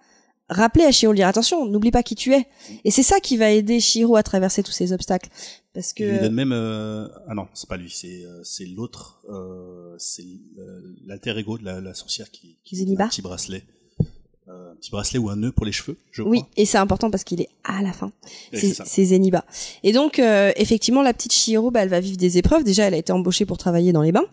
rappeler 0.47 0.83
à 0.85 0.91
Shiro 0.91 1.11
de 1.11 1.17
dire 1.17 1.27
attention, 1.27 1.65
n'oublie 1.65 1.89
pas 1.89 2.03
qui 2.03 2.13
tu 2.15 2.33
es. 2.33 2.45
Et 2.83 2.91
c'est 2.91 3.01
ça 3.03 3.19
qui 3.19 3.35
va 3.35 3.49
aider 3.51 3.79
Shiro 3.79 4.15
à 4.15 4.21
traverser 4.23 4.61
tous 4.61 4.71
ces 4.71 4.93
obstacles. 4.93 5.29
Parce 5.73 5.91
Il 5.97 6.05
lui 6.05 6.17
que 6.17 6.21
donne 6.23 6.33
même 6.35 6.51
euh, 6.53 7.07
ah 7.27 7.33
non, 7.33 7.47
c'est 7.53 7.67
pas 7.67 7.75
lui, 7.77 7.89
c'est 7.89 8.23
euh, 8.23 8.41
c'est 8.43 8.65
l'autre, 8.65 9.21
euh, 9.29 9.95
c'est 9.97 10.23
euh, 10.59 10.81
l'alter 11.05 11.35
ego 11.37 11.57
de 11.57 11.65
la, 11.65 11.81
la 11.81 11.93
sorcière 11.93 12.29
qui, 12.31 12.59
qui 12.63 12.77
Zeniba 12.77 13.05
un 13.05 13.07
petit 13.09 13.21
bracelet, 13.23 13.63
un 14.47 14.75
petit 14.75 14.91
bracelet 14.91 15.19
ou 15.19 15.29
un 15.29 15.35
nœud 15.35 15.51
pour 15.51 15.65
les 15.65 15.71
cheveux, 15.71 15.97
je 16.11 16.21
oui, 16.21 16.39
crois. 16.39 16.49
et 16.57 16.65
c'est 16.65 16.77
important 16.77 17.09
parce 17.09 17.23
qu'il 17.23 17.41
est 17.41 17.49
à 17.63 17.81
la 17.81 17.91
fin. 17.93 18.11
C'est 18.53 19.05
Zeniba. 19.05 19.43
Et 19.83 19.91
donc, 19.91 20.19
euh, 20.19 20.51
effectivement, 20.55 21.01
la 21.01 21.13
petite 21.13 21.33
Shiro, 21.33 21.71
bah, 21.71 21.81
elle 21.81 21.89
va 21.89 21.99
vivre 21.99 22.17
des 22.17 22.37
épreuves. 22.37 22.63
Déjà, 22.63 22.83
elle 22.85 22.93
a 22.93 22.97
été 22.97 23.11
embauchée 23.11 23.45
pour 23.45 23.57
travailler 23.57 23.91
dans 23.91 24.01
les 24.03 24.11
bains. 24.11 24.25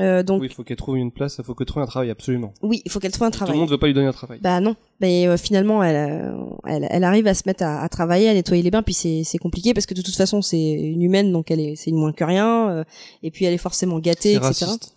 Euh, 0.00 0.24
donc, 0.24 0.40
Oui, 0.40 0.48
il 0.50 0.54
faut 0.54 0.64
qu'elle 0.64 0.76
trouve 0.76 0.96
une 0.96 1.12
place, 1.12 1.36
il 1.38 1.44
faut 1.44 1.54
qu'elle 1.54 1.68
trouve 1.68 1.82
un 1.82 1.86
travail, 1.86 2.10
absolument. 2.10 2.52
oui, 2.62 2.82
il 2.84 2.90
faut 2.90 2.98
qu'elle 2.98 3.12
trouve 3.12 3.28
un 3.28 3.30
Tout 3.30 3.36
travail. 3.36 3.54
le 3.54 3.60
monde 3.60 3.70
veut 3.70 3.78
pas 3.78 3.86
lui 3.86 3.94
donner 3.94 4.08
un 4.08 4.12
travail. 4.12 4.40
Bah 4.42 4.58
non. 4.58 4.74
Mais 5.00 5.28
euh, 5.28 5.36
finalement, 5.36 5.84
elle, 5.84 5.94
euh, 6.10 6.32
elle, 6.66 6.88
elle 6.90 7.04
arrive 7.04 7.28
à 7.28 7.34
se 7.34 7.42
mettre 7.46 7.62
à, 7.62 7.80
à 7.80 7.88
travailler, 7.88 8.28
à 8.28 8.34
nettoyer 8.34 8.62
les 8.62 8.72
bains, 8.72 8.82
puis 8.82 8.92
c'est 8.94 9.22
c'est 9.24 9.38
compliqué 9.38 9.72
parce 9.72 9.86
que 9.86 9.94
de 9.94 10.02
toute 10.02 10.16
façon, 10.16 10.42
c'est 10.42 10.58
une 10.72 11.00
humaine, 11.02 11.30
donc 11.30 11.50
elle 11.52 11.60
est 11.60 11.76
c'est 11.76 11.90
une 11.90 11.96
moins 11.96 12.12
que 12.12 12.24
rien. 12.24 12.70
euh, 12.70 12.84
et 13.22 13.30
puis 13.30 13.44
elle 13.44 13.54
est 13.54 13.58
forcément 13.58 14.00
gâtée, 14.00 14.32
etc. 14.34 14.46
raciste. 14.64 14.94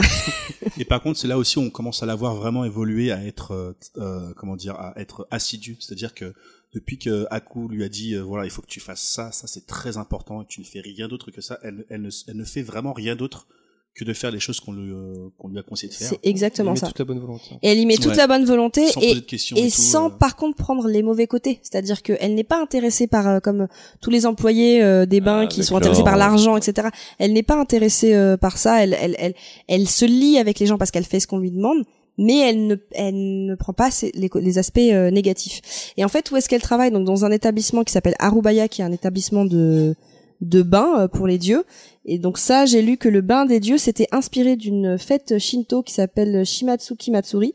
Et 0.78 0.84
par 0.84 1.02
contre, 1.02 1.18
c'est 1.18 1.28
là 1.28 1.38
aussi 1.38 1.58
où 1.58 1.62
on 1.62 1.70
commence 1.70 2.02
à 2.02 2.06
la 2.06 2.14
voir 2.14 2.34
vraiment 2.34 2.64
évoluer, 2.64 3.12
à 3.12 3.24
être, 3.24 3.52
euh, 3.52 3.72
euh, 3.98 4.32
comment 4.34 4.56
dire, 4.56 4.74
à 4.76 4.92
être 4.96 5.26
assidu. 5.30 5.76
C'est-à-dire 5.80 6.14
que 6.14 6.32
depuis 6.72 6.98
que 6.98 7.26
Aku 7.30 7.68
lui 7.68 7.84
a 7.84 7.88
dit, 7.88 8.14
euh, 8.14 8.22
voilà, 8.22 8.44
il 8.44 8.50
faut 8.50 8.62
que 8.62 8.68
tu 8.68 8.80
fasses 8.80 9.02
ça, 9.02 9.32
ça 9.32 9.46
c'est 9.46 9.66
très 9.66 9.96
important, 9.96 10.44
tu 10.44 10.60
ne 10.60 10.66
fais 10.66 10.80
rien 10.80 11.08
d'autre 11.08 11.30
que 11.30 11.40
ça, 11.40 11.58
elle 11.62 11.84
ne 12.00 12.44
fait 12.44 12.62
vraiment 12.62 12.92
rien 12.92 13.16
d'autre 13.16 13.46
que 13.94 14.04
de 14.04 14.12
faire 14.12 14.30
les 14.30 14.38
choses 14.40 14.60
qu'on 14.60 14.72
lui, 14.72 14.92
euh, 14.92 15.28
qu'on 15.36 15.48
lui 15.48 15.58
a 15.58 15.62
conseillé 15.62 15.88
de 15.92 15.94
faire. 15.94 16.08
C'est 16.08 16.20
exactement 16.22 16.76
ça. 16.76 16.86
toute 16.86 16.98
la 17.00 17.04
bonne 17.04 17.18
volonté. 17.18 17.50
Et 17.62 17.68
elle 17.70 17.78
y 17.78 17.86
met 17.86 17.96
toute 17.96 18.12
Ouais. 18.12 18.16
la 18.16 18.26
bonne 18.28 18.44
volonté 18.44 18.86
Sans 18.86 19.00
et 19.00 19.08
poser 19.08 19.14
de 19.20 19.26
questions 19.26 19.56
et, 19.56 19.60
et 19.66 19.70
tout, 19.70 19.76
sans 19.80 20.06
euh. 20.06 20.10
par 20.10 20.36
contre 20.36 20.56
prendre 20.56 20.86
les 20.86 21.02
mauvais 21.02 21.26
côtés. 21.26 21.58
C'est-à-dire 21.62 22.02
qu'elle 22.02 22.34
n'est 22.34 22.44
pas 22.44 22.60
intéressée 22.62 23.08
par, 23.08 23.26
euh, 23.28 23.40
comme 23.40 23.66
tous 24.00 24.10
les 24.10 24.26
employés 24.26 24.80
euh, 24.82 25.06
des 25.06 25.20
bains 25.20 25.42
Ah, 25.42 25.46
qui 25.48 25.64
sont 25.64 25.76
intéressés 25.76 26.04
par 26.04 26.16
l'argent, 26.16 26.56
etc. 26.56 26.88
Elle 27.18 27.32
n'est 27.32 27.42
pas 27.42 27.56
intéressée 27.60 28.14
euh, 28.14 28.36
par 28.36 28.58
ça. 28.58 28.82
Elle, 28.82 28.96
elle, 29.00 29.16
elle, 29.18 29.34
elle 29.68 29.88
se 29.88 30.04
lie 30.04 30.38
avec 30.38 30.60
les 30.60 30.66
gens 30.66 30.78
parce 30.78 30.90
qu'elle 30.92 31.04
fait 31.04 31.20
ce 31.20 31.26
qu'on 31.26 31.38
lui 31.38 31.50
demande. 31.50 31.84
Mais 32.16 32.38
elle 32.38 32.66
ne, 32.66 32.76
elle 32.92 33.46
ne 33.46 33.54
prend 33.54 33.72
pas 33.72 33.88
les, 34.14 34.28
les 34.34 34.58
aspects 34.58 34.78
euh, 34.78 35.10
négatifs. 35.10 35.92
Et 35.96 36.04
en 36.04 36.08
fait, 36.08 36.30
où 36.30 36.36
est-ce 36.36 36.48
qu'elle 36.48 36.60
travaille? 36.60 36.90
Donc 36.90 37.06
dans 37.06 37.24
un 37.24 37.30
établissement 37.30 37.82
qui 37.82 37.92
s'appelle 37.92 38.14
Arubaya, 38.18 38.68
qui 38.68 38.82
est 38.82 38.84
un 38.84 38.92
établissement 38.92 39.44
de 39.46 39.94
de 40.40 40.62
bain 40.62 41.00
euh, 41.00 41.08
pour 41.08 41.26
les 41.26 41.38
dieux. 41.38 41.64
Et 42.04 42.18
donc 42.18 42.38
ça, 42.38 42.64
j'ai 42.66 42.82
lu 42.82 42.96
que 42.96 43.08
le 43.08 43.20
bain 43.20 43.44
des 43.46 43.60
dieux 43.60 43.78
s'était 43.78 44.06
inspiré 44.12 44.56
d'une 44.56 44.96
fête 44.98 45.38
shinto 45.38 45.82
qui 45.82 45.92
s'appelle 45.94 46.44
Shimatsuki 46.44 47.10
Matsuri, 47.10 47.54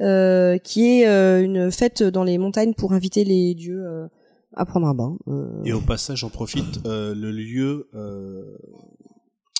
euh, 0.00 0.58
qui 0.58 0.86
est 1.00 1.06
euh, 1.08 1.42
une 1.42 1.70
fête 1.70 2.02
dans 2.02 2.24
les 2.24 2.38
montagnes 2.38 2.74
pour 2.74 2.92
inviter 2.92 3.24
les 3.24 3.54
dieux 3.54 3.82
euh, 3.84 4.06
à 4.54 4.64
prendre 4.66 4.86
un 4.86 4.94
bain. 4.94 5.16
Euh, 5.28 5.62
Et 5.64 5.72
au 5.72 5.80
passage, 5.80 6.18
j'en 6.20 6.30
profite, 6.30 6.86
euh, 6.86 7.14
le 7.14 7.30
lieu, 7.30 7.88
euh, 7.94 8.42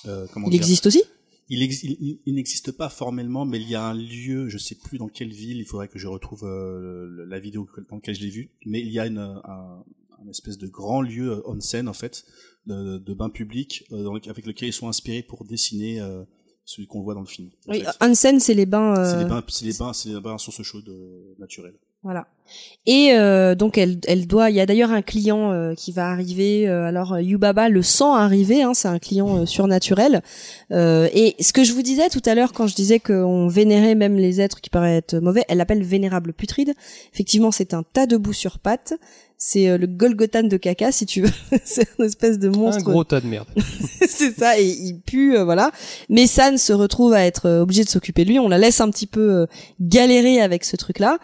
euh, 0.06 0.26
comment 0.32 0.46
il 0.46 0.50
dire, 0.52 0.60
existe 0.60 0.86
aussi? 0.86 1.02
Il, 1.48 1.62
ex- 1.62 1.82
il- 1.84 2.18
n'existe 2.34 2.72
pas 2.72 2.88
formellement, 2.88 3.44
mais 3.44 3.58
il 3.60 3.68
y 3.70 3.74
a 3.74 3.84
un 3.84 3.94
lieu, 3.94 4.48
je 4.48 4.58
sais 4.58 4.74
plus 4.74 4.98
dans 4.98 5.08
quelle 5.08 5.32
ville, 5.32 5.58
il 5.58 5.64
faudrait 5.64 5.88
que 5.88 5.98
je 5.98 6.08
retrouve 6.08 6.44
la 6.44 7.38
vidéo 7.38 7.66
dans 7.88 7.96
laquelle 7.96 8.14
je 8.16 8.22
l'ai 8.22 8.30
vu, 8.30 8.50
mais 8.64 8.80
il 8.80 8.88
y 8.90 8.98
a 8.98 9.06
une, 9.06 9.18
un, 9.18 9.84
un 10.26 10.30
espèce 10.30 10.58
de 10.58 10.66
grand 10.66 11.00
lieu 11.02 11.30
euh, 11.32 11.48
onsen 11.48 11.88
en 11.88 11.92
fait, 11.92 12.24
de, 12.66 12.98
de 12.98 13.14
bain 13.14 13.30
public, 13.30 13.84
euh, 13.92 14.02
dans 14.02 14.14
le- 14.14 14.20
avec 14.28 14.44
lequel 14.46 14.68
ils 14.68 14.72
sont 14.72 14.88
inspirés 14.88 15.22
pour 15.22 15.44
dessiner 15.44 16.00
euh, 16.00 16.24
celui 16.64 16.86
qu'on 16.88 17.02
voit 17.02 17.14
dans 17.14 17.20
le 17.20 17.26
film. 17.26 17.50
Oui, 17.68 17.82
fait. 17.82 18.04
onsen, 18.04 18.40
c'est 18.40 18.54
les 18.54 18.66
bains. 18.66 18.94
C'est 19.04 19.18
les 19.18 19.24
bains, 19.28 19.44
c'est 19.48 19.64
les 19.64 19.72
bains, 19.78 19.92
c'est 19.92 20.08
les 20.08 20.20
bains 20.20 20.34
à 20.34 20.38
source 20.38 20.62
chaude 20.62 20.90
naturelle. 21.38 21.74
Voilà. 22.06 22.26
Et 22.86 23.08
euh, 23.14 23.56
donc 23.56 23.76
elle, 23.76 23.98
elle 24.06 24.28
doit. 24.28 24.50
Il 24.50 24.54
y 24.54 24.60
a 24.60 24.66
d'ailleurs 24.66 24.92
un 24.92 25.02
client 25.02 25.50
euh, 25.50 25.74
qui 25.74 25.90
va 25.90 26.08
arriver. 26.08 26.68
euh, 26.68 26.84
alors 26.86 27.14
euh, 27.14 27.20
Yubaba 27.20 27.68
le 27.68 27.82
sent 27.82 28.04
arriver. 28.04 28.62
Hein, 28.62 28.74
c'est 28.74 28.86
un 28.86 29.00
client 29.00 29.38
euh, 29.38 29.46
surnaturel. 29.46 30.22
Euh, 30.70 31.08
et 31.12 31.34
ce 31.40 31.52
que 31.52 31.64
je 31.64 31.72
vous 31.72 31.82
disais 31.82 32.08
tout 32.08 32.22
à 32.24 32.36
l'heure 32.36 32.52
quand 32.52 32.68
je 32.68 32.76
disais 32.76 33.00
qu'on 33.00 33.48
vénérait 33.48 33.96
même 33.96 34.14
les 34.14 34.40
êtres 34.40 34.60
qui 34.60 34.70
paraissent 34.70 34.98
être 34.98 35.16
mauvais, 35.18 35.42
elle 35.48 35.58
l'appelle 35.58 35.82
vénérable 35.82 36.32
putride. 36.32 36.74
Effectivement, 37.12 37.50
c'est 37.50 37.74
un 37.74 37.82
tas 37.82 38.06
de 38.06 38.16
boue 38.16 38.32
sur 38.32 38.60
pattes. 38.60 38.94
C'est 39.38 39.68
euh, 39.68 39.76
le 39.76 39.88
Golgothan 39.88 40.44
de 40.44 40.56
caca, 40.56 40.92
si 40.92 41.04
tu 41.04 41.22
veux. 41.22 41.32
c'est 41.64 41.88
une 41.98 42.04
espèce 42.04 42.38
de 42.38 42.48
Un 42.48 42.52
monstre 42.52 42.84
gros 42.84 43.02
tas 43.04 43.20
de 43.20 43.26
merde. 43.26 43.48
c'est 44.08 44.38
ça, 44.38 44.58
et 44.58 44.64
il 44.64 45.00
pue, 45.00 45.36
euh, 45.36 45.44
voilà. 45.44 45.72
Mais 46.08 46.26
San 46.28 46.56
se 46.56 46.72
retrouve 46.72 47.12
à 47.12 47.26
être 47.26 47.50
obligé 47.60 47.82
de 47.84 47.88
s'occuper 47.88 48.24
de 48.24 48.30
lui. 48.30 48.38
On 48.38 48.48
la 48.48 48.56
laisse 48.56 48.80
un 48.80 48.88
petit 48.88 49.06
peu 49.08 49.42
euh, 49.42 49.46
galérer 49.80 50.40
avec 50.40 50.64
ce 50.64 50.76
truc-là. 50.76 51.18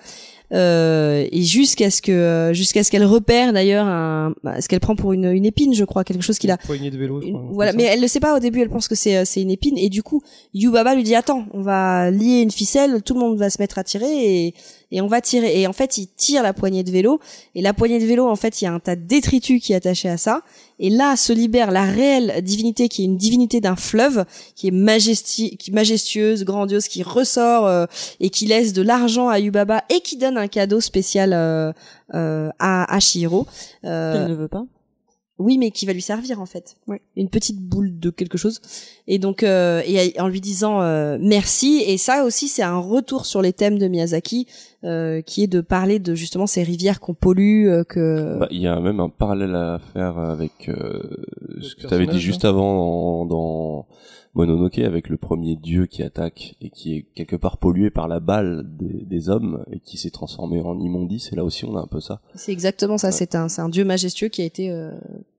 Euh, 0.53 1.27
et 1.33 1.43
jusqu'à 1.43 1.91
ce 1.91 2.03
que 2.03 2.12
euh, 2.12 2.53
jusqu'à 2.53 2.85
ce 2.85 2.91
qu'elle 2.91 3.05
repère 3.05 3.53
d'ailleurs 3.53 3.87
un, 3.87 4.35
bah, 4.45 4.61
ce 4.61 4.69
qu'elle 4.69 4.81
prend 4.81 4.97
pour 4.97 5.12
une, 5.12 5.24
une 5.24 5.47
épine, 5.47 5.74
je 5.74 5.85
crois, 5.85 6.05
quelque 6.05 6.23
chose 6.23 6.39
qu'il 6.39 6.51
a. 6.51 6.59
Poignée 6.59 6.91
de 6.91 6.99
vélo. 6.99 7.23
Une- 7.23 7.53
voilà, 7.53 7.73
mais 7.73 7.85
elle 7.85 8.01
le 8.01 8.07
sait 8.09 8.20
pas 8.20 8.37
au 8.37 8.39
début, 8.39 8.61
elle 8.61 8.69
pense 8.69 8.89
que 8.89 8.95
c'est 8.95 9.16
euh, 9.16 9.23
c'est 9.24 9.41
une 9.43 9.51
épine 9.51 9.79
et 9.79 9.89
du 9.89 10.03
coup, 10.03 10.20
Yubaba 10.55 10.95
lui 10.95 11.03
dit 11.05 11.15
attends, 11.15 11.47
on 11.53 11.62
va 11.62 12.11
lier 12.11 12.41
une 12.43 12.51
ficelle, 12.51 13.03
tout 13.03 13.15
le 13.15 13.20
monde 13.20 13.39
va 13.39 13.49
se 13.51 13.61
mettre 13.61 13.79
à 13.79 13.85
tirer 13.85 14.07
et 14.47 14.55
et 14.93 15.01
on 15.01 15.09
va 15.09 15.20
tirer 15.20 15.60
et 15.60 15.66
en 15.66 15.73
fait, 15.73 15.97
il 15.98 16.06
tire 16.06 16.43
la 16.43 16.52
poignée 16.52 16.85
de 16.85 16.90
vélo 16.93 17.19
et 17.56 17.62
la 17.62 17.73
poignée 17.73 17.98
de 17.98 18.06
vélo 18.06 18.28
en 18.28 18.36
fait, 18.36 18.60
il 18.60 18.66
y 18.66 18.69
a 18.69 18.73
un 18.73 18.78
tas 18.78 18.94
de 18.94 19.02
détritus 19.02 19.60
qui 19.60 19.73
est 19.73 19.77
attaché 19.77 20.09
à 20.09 20.16
ça 20.16 20.43
et 20.78 20.90
là 20.90 21.16
se 21.16 21.32
libère 21.32 21.73
la 21.73 21.85
réelle 21.85 22.43
divinité 22.43 22.89
qui 22.89 23.02
est 23.02 23.06
une 23.06 23.16
divinité 23.16 23.60
d'un 23.60 23.77
fleuve 23.77 24.24
qui 24.55 24.69
est 24.69 25.70
majestueuse, 25.70 26.44
grandiose 26.44 26.86
qui 26.86 27.02
ressort 27.02 27.66
euh, 27.66 27.86
et 28.20 28.31
qui 28.31 28.47
laisse 28.47 28.73
de 28.73 28.82
l'argent 28.82 29.28
à 29.28 29.40
Yubaba 29.40 29.82
et 29.89 30.01
qui 30.01 30.16
donne 30.16 30.36
un 30.36 30.47
cadeau 30.47 30.81
spécial 30.81 31.32
euh, 31.32 31.73
euh, 32.14 32.51
à 32.59 32.94
à 32.94 33.01
Shihiro. 33.01 33.47
Euh, 33.85 34.24
Elle 34.24 34.31
ne 34.31 34.36
veut 34.36 34.48
pas. 34.48 34.64
Oui, 35.38 35.59
mais 35.59 35.70
qui 35.70 35.86
va 35.86 35.92
lui 35.92 36.02
servir 36.02 36.40
en 36.40 36.46
fait. 36.46 36.76
Une 37.16 37.28
petite 37.28 37.59
boule 37.59 37.98
de 37.98 38.10
quelque 38.10 38.38
chose. 38.38 38.60
Et 39.06 39.18
donc, 39.18 39.42
euh, 39.42 39.82
et 39.86 40.18
en 40.20 40.28
lui 40.28 40.40
disant 40.40 40.82
euh, 40.82 41.18
merci. 41.20 41.82
Et 41.86 41.96
ça 41.96 42.24
aussi, 42.24 42.48
c'est 42.48 42.62
un 42.62 42.78
retour 42.78 43.26
sur 43.26 43.42
les 43.42 43.52
thèmes 43.52 43.78
de 43.78 43.88
Miyazaki, 43.88 44.46
euh, 44.84 45.22
qui 45.22 45.42
est 45.42 45.46
de 45.48 45.60
parler 45.60 45.98
de 45.98 46.14
justement 46.14 46.46
ces 46.46 46.62
rivières 46.62 47.00
qu'on 47.00 47.14
pollue, 47.14 47.68
euh, 47.68 47.82
que. 47.82 48.38
Bah, 48.38 48.48
Il 48.50 48.60
y 48.60 48.66
a 48.66 48.78
même 48.78 49.00
un 49.00 49.09
parallèle 49.09 49.54
à 49.54 49.80
faire 49.92 50.18
avec 50.18 50.68
euh, 50.68 51.00
ce 51.60 51.74
que 51.74 51.86
tu 51.86 51.94
avais 51.94 52.06
dit 52.06 52.20
juste 52.20 52.44
avant 52.44 53.24
dans, 53.24 53.24
dans 53.24 53.86
Mononoke 54.34 54.78
avec 54.78 55.09
le 55.09 55.18
premier 55.18 55.56
dieu 55.56 55.86
qui 55.86 56.02
attaque 56.02 56.56
et 56.60 56.70
qui 56.70 56.96
est 56.96 57.02
quelque 57.14 57.36
part 57.36 57.59
pollué 57.59 57.90
par 57.90 58.09
la 58.09 58.18
balle 58.18 58.64
des, 58.66 59.04
des 59.04 59.28
hommes 59.28 59.64
et 59.70 59.80
qui 59.80 59.98
s'est 59.98 60.10
transformé 60.10 60.60
en 60.60 60.78
immondice. 60.80 61.32
Et 61.32 61.36
là 61.36 61.44
aussi, 61.44 61.64
on 61.66 61.76
a 61.76 61.80
un 61.80 61.86
peu 61.86 62.00
ça. 62.00 62.20
C'est 62.34 62.52
exactement 62.52 62.96
ça. 62.96 63.12
C'est 63.12 63.34
un, 63.34 63.48
c'est 63.48 63.60
un 63.60 63.68
dieu 63.68 63.84
majestueux 63.84 64.28
qui 64.28 64.40
a 64.42 64.44
été 64.44 64.70
euh, 64.70 64.92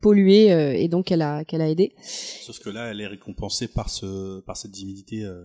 pollué 0.04 0.52
euh, 0.52 0.74
et 0.74 0.88
donc 0.88 1.06
qu'elle 1.06 1.22
a, 1.24 1.44
qu'elle 1.46 1.62
a 1.62 1.70
aidé. 1.70 1.94
Sauf 2.42 2.60
que 2.60 2.70
là, 2.70 2.92
elle 2.92 3.02
est 3.02 3.08
récompensée 3.08 3.68
par 3.68 3.90
ce, 3.90 4.42
par 4.42 4.58
cette 4.58 4.72
divinité. 4.72 5.24
euh, 5.24 5.42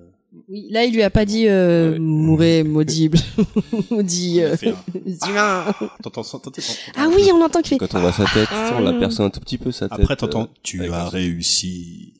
Oui, 0.48 0.66
là, 0.70 0.84
il 0.84 0.92
lui 0.92 1.02
a 1.02 1.10
pas 1.10 1.24
dit 1.24 1.46
euh, 1.48 1.92
Ouais. 1.92 1.98
mourrez 1.98 2.62
maudible, 2.64 3.18
maudit. 3.90 4.42
euh, 4.42 4.56
humain. 5.28 5.64
Ah 6.96 7.06
oui, 7.14 7.30
on 7.32 7.40
entend 7.42 7.60
qu'il 7.60 7.70
fait. 7.70 7.78
Quand 7.78 7.94
on 7.96 8.00
voit 8.00 8.12
sa 8.12 8.24
tête, 8.24 8.48
Ah. 8.50 8.74
on 8.78 8.80
l'aperçoit 8.80 9.24
un 9.24 9.30
tout 9.30 9.40
petit 9.40 9.58
peu 9.58 9.70
sa 9.72 9.88
tête. 9.88 9.98
Après, 10.00 10.16
t'entends, 10.16 10.42
euh, 10.44 10.58
tu 10.62 10.84
as 10.92 11.04
un- 11.04 11.08
réussi. 11.08 12.12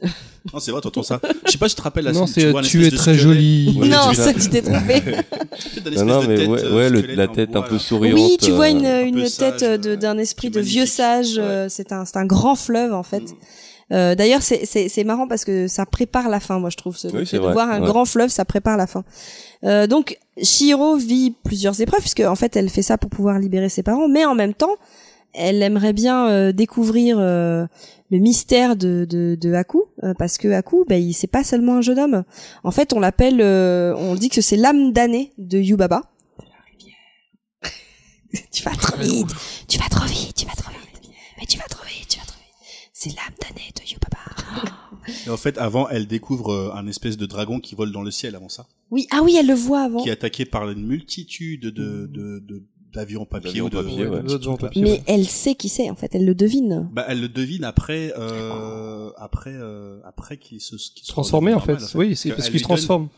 non, 0.52 0.60
c'est 0.60 0.70
vrai, 0.70 0.80
t'entends 0.80 1.02
ça. 1.02 1.20
Je 1.46 1.52
sais 1.52 1.58
pas 1.58 1.68
si 1.68 1.74
tu 1.74 1.78
te 1.80 1.82
rappelles 1.84 2.04
la 2.04 2.12
Non, 2.12 2.26
c'est 2.26 2.52
tu 2.62 2.86
es 2.86 2.90
très 2.90 3.14
jolie. 3.14 3.74
Ouais, 3.78 3.88
non, 3.88 4.12
ça, 4.14 4.32
tu 4.32 4.48
t'es 4.48 4.62
trompé. 4.62 5.02
Non, 6.04 6.22
mais 6.26 6.36
tête, 6.36 6.48
ouais, 6.48 6.62
euh, 6.64 6.76
ouais, 6.76 6.90
le- 6.90 6.98
squelette 7.00 7.16
la 7.16 7.28
tête 7.28 7.56
un 7.56 7.62
peu 7.62 7.78
souriante. 7.78 8.14
Oui, 8.18 8.36
tu 8.40 8.52
vois 8.52 8.68
une, 8.68 8.84
une 8.84 9.28
tête 9.28 9.64
de- 9.64 9.96
d'un 9.96 10.16
esprit 10.18 10.50
de 10.50 10.60
vieux 10.60 10.86
sage. 10.86 11.40
C'est 11.68 11.92
un, 11.92 12.04
un 12.14 12.26
grand 12.28 12.54
fleuve 12.54 12.94
en 12.94 13.02
fait. 13.02 13.24
Euh, 13.90 14.14
D'ailleurs, 14.14 14.42
c'est- 14.42 15.04
marrant 15.04 15.26
parce 15.26 15.44
que 15.46 15.66
ça 15.66 15.86
prépare 15.86 16.28
la 16.28 16.40
fin, 16.40 16.58
moi 16.58 16.68
je 16.70 16.76
trouve. 16.76 16.96
Ce, 16.96 17.08
Oui, 17.08 17.24
de 17.24 17.38
vrai, 17.38 17.52
voir 17.54 17.70
un 17.70 17.80
ouais. 17.80 17.86
grand 17.86 18.04
fleuve, 18.04 18.28
ça 18.28 18.44
prépare 18.44 18.76
la 18.76 18.86
fin. 18.86 19.02
Euh, 19.64 19.86
donc, 19.86 20.18
Shiro 20.42 20.96
vit 20.96 21.34
plusieurs 21.42 21.80
épreuves 21.80 22.00
puisque 22.00 22.20
en 22.20 22.34
fait, 22.36 22.54
elle 22.54 22.68
fait 22.68 22.82
ça 22.82 22.98
pour 22.98 23.08
pouvoir 23.10 23.38
libérer 23.38 23.70
ses 23.70 23.82
parents, 23.82 24.06
mais 24.08 24.24
en 24.26 24.34
même 24.34 24.52
temps, 24.54 24.76
elle 25.32 25.62
aimerait 25.62 25.92
bien 25.94 26.28
euh, 26.28 26.52
découvrir 26.52 27.16
euh, 27.18 27.66
le 28.10 28.18
mystère 28.18 28.76
de, 28.76 29.06
de, 29.08 29.36
de 29.40 29.52
Haku 29.54 29.84
euh, 30.04 30.12
parce 30.18 30.36
que 30.38 30.48
Haku, 30.48 30.84
ben, 30.86 31.02
il 31.02 31.14
c'est 31.14 31.26
pas 31.26 31.42
seulement 31.44 31.76
un 31.76 31.80
jeune 31.82 31.98
homme. 31.98 32.24
En 32.64 32.70
fait, 32.70 32.92
on 32.92 33.00
l'appelle, 33.00 33.40
euh, 33.40 33.94
on 33.96 34.14
dit 34.16 34.28
que 34.28 34.40
c'est 34.42 34.56
l'âme 34.56 34.92
damnée 34.92 35.32
de 35.38 35.58
Yubaba. 35.58 36.02
tu 38.52 38.62
vas 38.62 38.72
trop 38.76 38.96
vite, 38.98 39.28
tu 39.66 39.78
vas 39.78 39.88
trop 39.88 40.06
vite, 40.06 40.34
tu 40.34 40.44
vas 40.46 40.52
trop 40.52 40.70
vite, 40.70 41.00
mais 41.00 41.00
tu 41.00 41.08
vas 41.08 41.14
trop 41.24 41.26
vite, 41.38 41.46
tu 41.46 41.58
vas 41.58 41.64
trop 41.68 41.77
vite. 41.77 41.77
C'est 43.00 43.10
l'âme 43.10 43.32
damnée 43.40 43.70
de 43.76 43.92
Yubaba. 43.92 45.14
Et 45.24 45.30
en 45.30 45.36
fait, 45.36 45.56
avant, 45.58 45.88
elle 45.88 46.08
découvre 46.08 46.50
euh, 46.52 46.72
un 46.74 46.88
espèce 46.88 47.16
de 47.16 47.26
dragon 47.26 47.60
qui 47.60 47.76
vole 47.76 47.92
dans 47.92 48.02
le 48.02 48.10
ciel 48.10 48.34
avant 48.34 48.48
ça, 48.48 48.66
Oui, 48.90 49.06
ah 49.12 49.20
oui, 49.22 49.36
elle 49.38 49.46
le 49.46 49.54
voit 49.54 49.82
avant. 49.82 50.02
qui 50.02 50.08
est 50.08 50.12
attaqué 50.12 50.44
par 50.44 50.68
une 50.68 50.84
multitude 50.84 51.62
de, 51.62 51.70
de, 51.70 52.40
de- 52.40 52.64
d'avions 52.92 53.24
papier 53.24 53.60
ou 53.60 53.68
de, 53.70 53.80
papier, 53.80 54.04
ouais. 54.08 54.20
de. 54.22 54.80
Mais 54.80 55.00
elle 55.06 55.28
sait 55.28 55.54
qui 55.54 55.68
c'est 55.68 55.88
en 55.90 55.94
fait, 55.94 56.12
elle 56.16 56.24
le 56.24 56.34
devine. 56.34 56.88
Bah, 56.92 57.04
elle 57.06 57.20
le 57.20 57.28
devine 57.28 57.62
après, 57.62 58.12
euh, 58.18 59.10
après, 59.16 59.54
euh, 59.54 60.00
après 60.04 60.36
qu'il 60.38 60.60
se, 60.60 60.74
qu'il 60.74 61.04
se 61.04 61.12
Transformé 61.12 61.54
en 61.54 61.60
fait. 61.60 61.78
Oui, 61.94 62.16
c'est 62.16 62.30
parce 62.30 62.50
qu'il 62.50 62.58
se 62.58 62.64
donne- 62.64 62.76
transforme. 62.76 63.08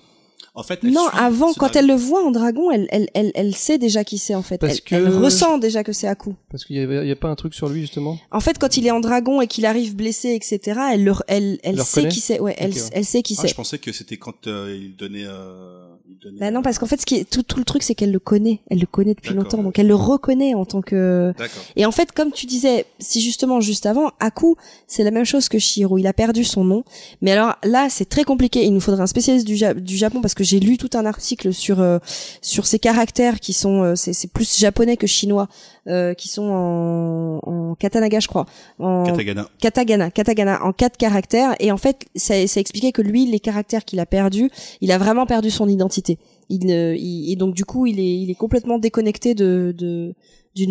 En 0.55 0.63
fait, 0.63 0.81
elle 0.83 0.91
Non, 0.93 1.07
avant, 1.13 1.53
quand 1.55 1.67
dragon. 1.67 1.79
elle 1.79 1.87
le 1.87 1.95
voit 1.95 2.25
en 2.27 2.31
dragon, 2.31 2.71
elle, 2.71 2.87
elle, 2.91 3.09
elle, 3.15 3.31
elle 3.35 3.55
sait 3.55 3.79
déjà 3.79 4.05
qui 4.05 4.19
c'est 4.19 4.35
en 4.35 4.43
fait. 4.43 4.59
Parce 4.59 4.75
elle, 4.75 4.81
que- 4.83 4.95
elle 4.95 5.09
ressent 5.09 5.59
déjà 5.59 5.85
que 5.85 5.93
c'est 5.93 6.09
Haku. 6.09 6.35
Parce 6.51 6.65
qu'il 6.65 6.77
y, 6.77 6.81
avait- 6.81 7.05
il 7.05 7.09
y 7.09 7.13
a 7.13 7.17
pas 7.17 7.29
un 7.29 7.35
truc 7.37 7.55
sur 7.55 7.69
lui 7.69 7.81
justement? 7.83 8.19
En 8.33 8.41
fait, 8.41 8.59
quand 8.59 8.77
il 8.77 8.87
est 8.87 8.91
en 8.91 9.01
dragon 9.01 9.41
et 9.41 9.47
qu'il 9.47 9.65
arrive 9.67 9.95
blessé, 9.97 10.31
etc., 10.35 10.81
elle, 10.93 11.05
le, 11.05 11.13
elle, 11.29 11.59
elle 11.63 11.77
Le 11.77 11.83
sait 11.85 12.09
qui 12.09 12.21
c'est. 12.21 12.41
Ouais, 12.41 12.55
elle, 12.59 12.73
ouais. 12.73 12.81
elle 12.93 13.05
sait 13.05 13.23
qui 13.23 13.37
Ah, 13.39 13.43
c'est. 13.43 13.49
je 13.49 13.55
pensais 13.55 13.79
que 13.79 13.93
c'était 13.93 14.17
quand 14.17 14.47
euh, 14.47 14.77
il 14.81 14.97
donnait, 14.97 15.25
euh, 15.27 15.90
Bah 16.39 16.51
non, 16.51 16.63
parce 16.63 16.79
qu'en 16.79 16.87
fait, 16.87 17.01
ce 17.01 17.07
qui 17.07 17.17
est, 17.17 17.29
tout, 17.31 17.43
tout 17.43 17.59
le 17.59 17.65
truc, 17.65 17.83
c'est 17.83 17.95
qu'elle 17.95 18.13
le 18.13 18.19
connaît. 18.19 18.61
Elle 18.71 18.79
le 18.81 18.87
connaît 18.87 19.15
depuis 19.15 19.35
longtemps, 19.35 19.63
donc 19.63 19.79
elle 19.79 19.87
le 19.89 19.95
reconnaît 19.95 20.55
en 20.55 20.65
tant 20.65 20.81
que. 20.83 21.33
D'accord. 21.39 21.63
Et 21.77 21.87
en 21.87 21.93
fait, 21.93 22.13
comme 22.13 22.33
tu 22.33 22.47
disais, 22.47 22.87
si 22.99 23.21
justement 23.21 23.61
juste 23.61 23.87
avant, 23.87 24.11
Haku, 24.21 24.57
c'est 24.87 25.05
la 25.05 25.11
même 25.11 25.25
chose 25.25 25.49
que 25.49 25.59
Shiro. 25.59 25.99
Il 25.99 26.07
a 26.07 26.13
perdu 26.13 26.45
son 26.45 26.65
nom. 26.65 26.85
Mais 27.23 27.33
alors 27.33 27.55
là, 27.65 27.89
c'est 27.91 28.09
très 28.09 28.25
compliqué. 28.25 28.65
Il 28.65 28.73
nous 28.75 28.81
faudrait 28.81 29.03
un 29.03 29.07
spécialiste 29.07 29.47
du, 29.47 29.57
Ja- 29.57 29.75
du 29.75 29.97
Japon 29.97 30.21
parce 30.21 30.35
que 30.35 30.45
j'ai 30.45 30.61
lu 30.61 30.79
tout 30.79 30.91
un 30.95 31.07
article 31.07 31.53
sur 31.53 31.81
euh, 31.81 31.99
sur 32.43 32.67
ces 32.67 32.79
caractères 32.79 33.39
qui 33.41 33.53
sont, 33.53 33.83
euh, 33.83 33.95
c'est 33.95 34.13
c'est 34.13 34.29
plus 34.33 34.59
japonais 34.59 34.97
que 34.97 35.07
chinois, 35.07 35.49
euh, 35.87 36.15
qui 36.15 36.29
sont 36.29 36.43
en, 36.51 37.41
en 37.43 37.75
katanaga, 37.75 38.21
je 38.21 38.29
crois. 38.29 38.47
En, 38.79 39.05
Katagana. 39.05 39.49
Katagana, 39.61 40.11
Katagana 40.11 40.65
en 40.65 40.73
quatre 40.73 40.97
caractères 40.97 41.55
et 41.61 41.71
en 41.73 41.77
fait 41.77 42.07
ça, 42.17 42.47
ça 42.47 42.61
expliquait 42.61 42.93
que 42.93 43.03
lui 43.03 43.27
les 43.27 43.41
caractères 43.41 43.85
qu'il 43.85 44.01
a 44.01 44.07
perdus, 44.07 44.51
il 44.81 44.91
a 44.93 44.99
vraiment 44.99 45.27
perdu 45.27 45.51
son 45.51 45.69
identité. 45.69 46.00
Il- 46.49 46.71
et 46.71 47.37
donc 47.37 47.55
du 47.55 47.65
coup 47.65 47.87
il 47.87 48.31
est 48.31 48.35
complètement 48.35 48.79
déconnecté 48.79 49.35
d'une 49.35 50.15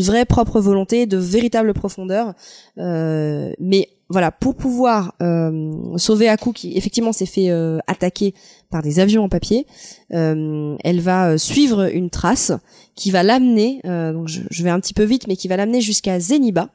vraie 0.01 0.25
propre 0.25 0.59
volonté, 0.59 1.05
de 1.05 1.17
véritable 1.17 1.73
profondeur. 1.73 2.33
Euh, 2.77 3.51
mais 3.59 3.89
voilà, 4.11 4.31
pour 4.31 4.55
pouvoir 4.55 5.13
euh, 5.21 5.71
sauver 5.97 6.27
Haku 6.29 6.51
qui 6.51 6.75
effectivement 6.75 7.11
s'est 7.13 7.27
fait 7.27 7.49
euh, 7.51 7.77
attaquer 7.85 8.33
par 8.71 8.81
des 8.81 8.99
avions 8.99 9.23
en 9.23 9.29
papier, 9.29 9.67
euh, 10.13 10.75
elle 10.83 10.99
va 10.99 11.29
euh, 11.29 11.37
suivre 11.37 11.93
une 11.93 12.09
trace 12.09 12.51
qui 12.95 13.11
va 13.11 13.21
l'amener, 13.21 13.81
euh, 13.85 14.19
je, 14.25 14.41
je 14.49 14.63
vais 14.63 14.71
un 14.71 14.79
petit 14.79 14.95
peu 14.95 15.03
vite, 15.03 15.27
mais 15.27 15.35
qui 15.35 15.47
va 15.47 15.57
l'amener 15.57 15.79
jusqu'à 15.79 16.19
Zeniba, 16.19 16.69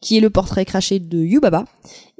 qui 0.00 0.16
est 0.16 0.20
le 0.20 0.30
portrait 0.30 0.64
craché 0.64 1.00
de 1.00 1.18
Yubaba, 1.18 1.64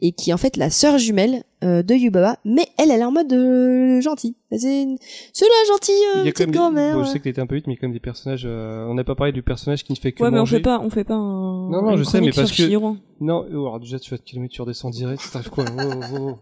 et 0.01 0.13
qui 0.13 0.31
est 0.31 0.33
en 0.35 0.37
fait 0.39 0.57
la 0.57 0.69
sœur 0.71 0.99
jumelle 0.99 1.43
euh, 1.65 1.83
de 1.83 1.95
Yubaba, 1.95 2.37
mais 2.45 2.67
elle, 2.79 2.91
elle 2.91 3.01
est 3.01 3.05
en 3.05 3.13
mode 3.13 3.33
euh, 3.33 4.01
gentil. 4.01 4.37
C'est 4.57 4.83
une- 4.83 4.99
la 5.41 5.69
gentille 5.73 5.95
euh, 6.17 6.21
il 6.21 6.27
y 6.27 6.29
a 6.29 6.33
quand 6.33 6.33
petite 6.33 6.39
même 6.41 6.51
des... 6.51 6.59
grand-mère. 6.59 6.95
bon, 6.97 7.05
je 7.05 7.11
sais 7.11 7.19
que 7.19 7.25
t'étais 7.25 7.41
un 7.41 7.47
peu 7.47 7.55
vite, 7.55 7.67
mais 7.67 7.73
il 7.73 7.77
y 7.77 7.79
a 7.79 7.81
quand 7.81 7.87
même 7.89 7.95
des 7.95 8.01
personnages. 8.01 8.45
euh, 8.47 8.87
On 8.89 8.95
n'a 8.95 9.05
pas 9.05 9.15
parlé 9.15 9.33
du 9.33 9.43
personnage 9.43 9.85
qui 9.85 9.93
ne 9.93 9.97
fait 9.99 10.13
que 10.13 10.23
Ouais, 10.23 10.31
mais 10.31 10.39
on 10.39 10.47
fait 10.47 10.61
pas, 10.61 10.81
on 10.81 10.91
fait 10.91 11.05
pas 11.05 11.15
un. 11.15 11.71
Non, 11.71 11.83
non, 11.83 11.91
une 11.93 11.97
je 11.99 12.03
sais, 12.05 12.21
mais 12.21 12.31
parce 12.31 12.51
que- 12.51 12.57
Chihiro. 12.57 12.97
Non, 13.21 13.47
oh, 13.51 13.67
alors 13.67 13.81
déjà 13.81 13.99
tu 13.99 14.11
vas 14.11 14.19
te 14.19 14.31
calmer, 14.31 14.49
tu 14.49 14.61
redescends 14.61 14.91
direct. 14.91 15.23
Ça 15.23 15.41
quoi 15.51 15.65
Oh, 15.69 15.81
oh, 16.13 16.17
oh. 16.21 16.39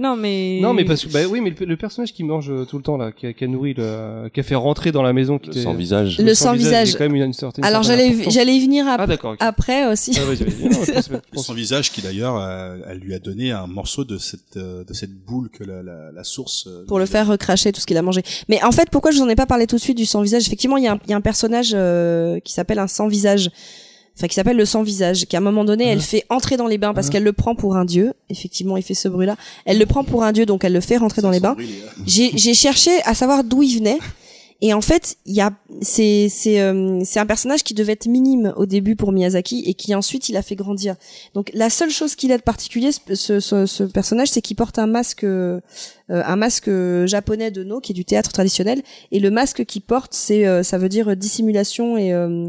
Non, 0.00 0.16
mais. 0.16 0.58
Non, 0.60 0.74
mais 0.74 0.84
parce 0.84 1.04
que 1.04 1.12
bah 1.12 1.20
oui, 1.28 1.40
mais 1.40 1.54
le, 1.58 1.66
le 1.66 1.76
personnage 1.76 2.12
qui 2.12 2.24
mange 2.24 2.50
euh, 2.50 2.64
tout 2.64 2.76
le 2.76 2.82
temps 2.82 2.96
là, 2.96 3.12
qui 3.12 3.26
a, 3.26 3.32
qui 3.32 3.44
a 3.44 3.46
nourri, 3.46 3.74
le, 3.74 4.28
qui 4.32 4.40
a 4.40 4.42
fait 4.42 4.54
rentrer 4.54 4.92
dans 4.92 5.02
la 5.02 5.12
maison, 5.12 5.38
qui 5.38 5.46
Le 5.48 5.52
était- 5.52 5.62
sans 5.62 5.74
visage. 5.74 6.18
Le 6.18 6.34
sans 6.34 6.52
visage. 6.54 6.92
quand 6.94 7.04
même 7.04 7.14
une, 7.16 7.22
une 7.24 7.32
certaine. 7.32 7.64
Alors 7.64 7.82
j'allais 7.82 8.14
j'allais 8.30 8.54
y 8.56 8.60
venir 8.64 8.86
ap- 8.88 9.08
Ah 9.40 9.46
après 9.46 9.86
aussi. 9.90 10.12
Ah, 10.16 10.24
vas-y. 10.24 10.44
Non, 10.68 11.20
pense- 11.32 11.46
Son 11.46 11.54
visage 11.54 11.90
qui 11.92 12.02
d'ailleurs, 12.02 12.36
euh, 12.38 12.76
elle 12.88 12.98
lui 12.98 13.14
a 13.14 13.18
donné 13.18 13.52
un 13.52 13.66
morceau 13.66 14.04
de 14.04 14.18
cette, 14.18 14.56
euh, 14.56 14.84
de 14.84 14.92
cette 14.94 15.12
boule 15.14 15.48
que 15.50 15.64
la, 15.64 15.82
la, 15.82 16.12
la 16.12 16.24
source. 16.24 16.66
euh, 16.66 16.84
pour 16.86 16.98
le 16.98 17.06
faire 17.06 17.26
recracher 17.26 17.72
tout 17.72 17.80
ce 17.80 17.86
qu'il 17.86 17.96
a 17.96 18.02
mangé. 18.02 18.22
Mais 18.48 18.62
en 18.64 18.72
fait, 18.72 18.90
pourquoi 18.90 19.10
je 19.10 19.18
vous 19.18 19.24
en 19.24 19.28
ai 19.28 19.36
pas 19.36 19.46
parlé 19.46 19.66
tout 19.66 19.76
de 19.76 19.80
suite 19.80 19.96
du 19.96 20.06
sans 20.06 20.22
visage 20.22 20.46
Effectivement, 20.46 20.76
il 20.76 20.84
y, 20.84 20.88
a 20.88 20.92
un- 20.92 21.00
il 21.06 21.10
y 21.10 21.14
a 21.14 21.16
un 21.16 21.20
personnage 21.20 21.72
euh, 21.74 22.38
qui 22.40 22.52
s'appelle 22.52 22.78
un 22.78 22.86
sans 22.88 23.08
visage, 23.08 23.50
enfin 24.16 24.28
qui 24.28 24.34
s'appelle 24.34 24.56
le 24.56 24.64
sans 24.64 24.82
visage, 24.82 25.26
qui 25.26 25.36
à 25.36 25.40
un 25.40 25.42
moment 25.42 25.64
donné, 25.64 25.84
elle 25.86 26.00
fait 26.00 26.24
entrer 26.30 26.56
dans 26.56 26.66
les 26.66 26.78
bains 26.78 26.94
parce 26.94 27.10
qu'elle 27.10 27.24
le 27.24 27.32
prend 27.32 27.54
pour 27.54 27.76
un 27.76 27.84
dieu. 27.84 28.14
Effectivement, 28.30 28.76
il 28.76 28.82
fait 28.82 28.94
ce 28.94 29.08
bruit-là. 29.08 29.36
Elle 29.66 29.78
le 29.78 29.86
prend 29.86 30.04
pour 30.04 30.22
un 30.24 30.32
dieu, 30.32 30.46
donc 30.46 30.64
elle 30.64 30.72
le 30.72 30.80
fait 30.80 30.96
rentrer 30.96 31.22
dans 31.22 31.30
les 31.30 31.40
bains. 31.40 31.56
J'ai 32.06 32.30
j'ai 32.36 32.54
cherché 32.54 32.90
à 33.04 33.14
savoir 33.14 33.44
d'où 33.44 33.62
il 33.62 33.76
venait. 33.78 33.98
Et 34.62 34.72
en 34.72 34.80
fait, 34.80 35.16
il 35.26 35.34
y 35.34 35.42
a 35.42 35.50
c'est 35.82 36.28
c'est 36.30 36.62
euh, 36.62 37.00
c'est 37.04 37.20
un 37.20 37.26
personnage 37.26 37.62
qui 37.62 37.74
devait 37.74 37.92
être 37.92 38.06
minime 38.06 38.54
au 38.56 38.64
début 38.64 38.96
pour 38.96 39.12
Miyazaki 39.12 39.64
et 39.66 39.74
qui 39.74 39.94
ensuite 39.94 40.30
il 40.30 40.36
a 40.38 40.40
fait 40.40 40.54
grandir. 40.56 40.96
Donc 41.34 41.50
la 41.52 41.68
seule 41.68 41.90
chose 41.90 42.14
qu'il 42.14 42.32
a 42.32 42.38
de 42.38 42.42
particulier 42.42 42.90
ce, 42.92 43.14
ce, 43.14 43.38
ce- 43.38 43.66
ce 43.66 43.82
personnage, 43.84 44.28
c'est 44.28 44.40
qu'il 44.40 44.56
porte 44.56 44.78
un 44.78 44.86
masque 44.86 45.24
euh, 45.24 45.60
un 46.08 46.36
masque 46.36 46.70
japonais 47.04 47.50
de 47.50 47.64
No 47.64 47.80
qui 47.80 47.92
est 47.92 47.94
du 47.94 48.06
théâtre 48.06 48.32
traditionnel 48.32 48.80
et 49.12 49.20
le 49.20 49.30
masque 49.30 49.66
qu'il 49.66 49.82
porte 49.82 50.14
c'est 50.14 50.46
euh, 50.46 50.62
ça 50.62 50.78
veut 50.78 50.88
dire 50.88 51.14
dissimulation 51.16 51.98
et 51.98 52.14
euh, 52.14 52.48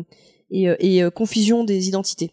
et, 0.51 0.69
euh, 0.69 0.75
et, 0.79 1.03
euh, 1.03 1.09
confusion 1.09 1.63
des 1.63 1.87
identités. 1.87 2.31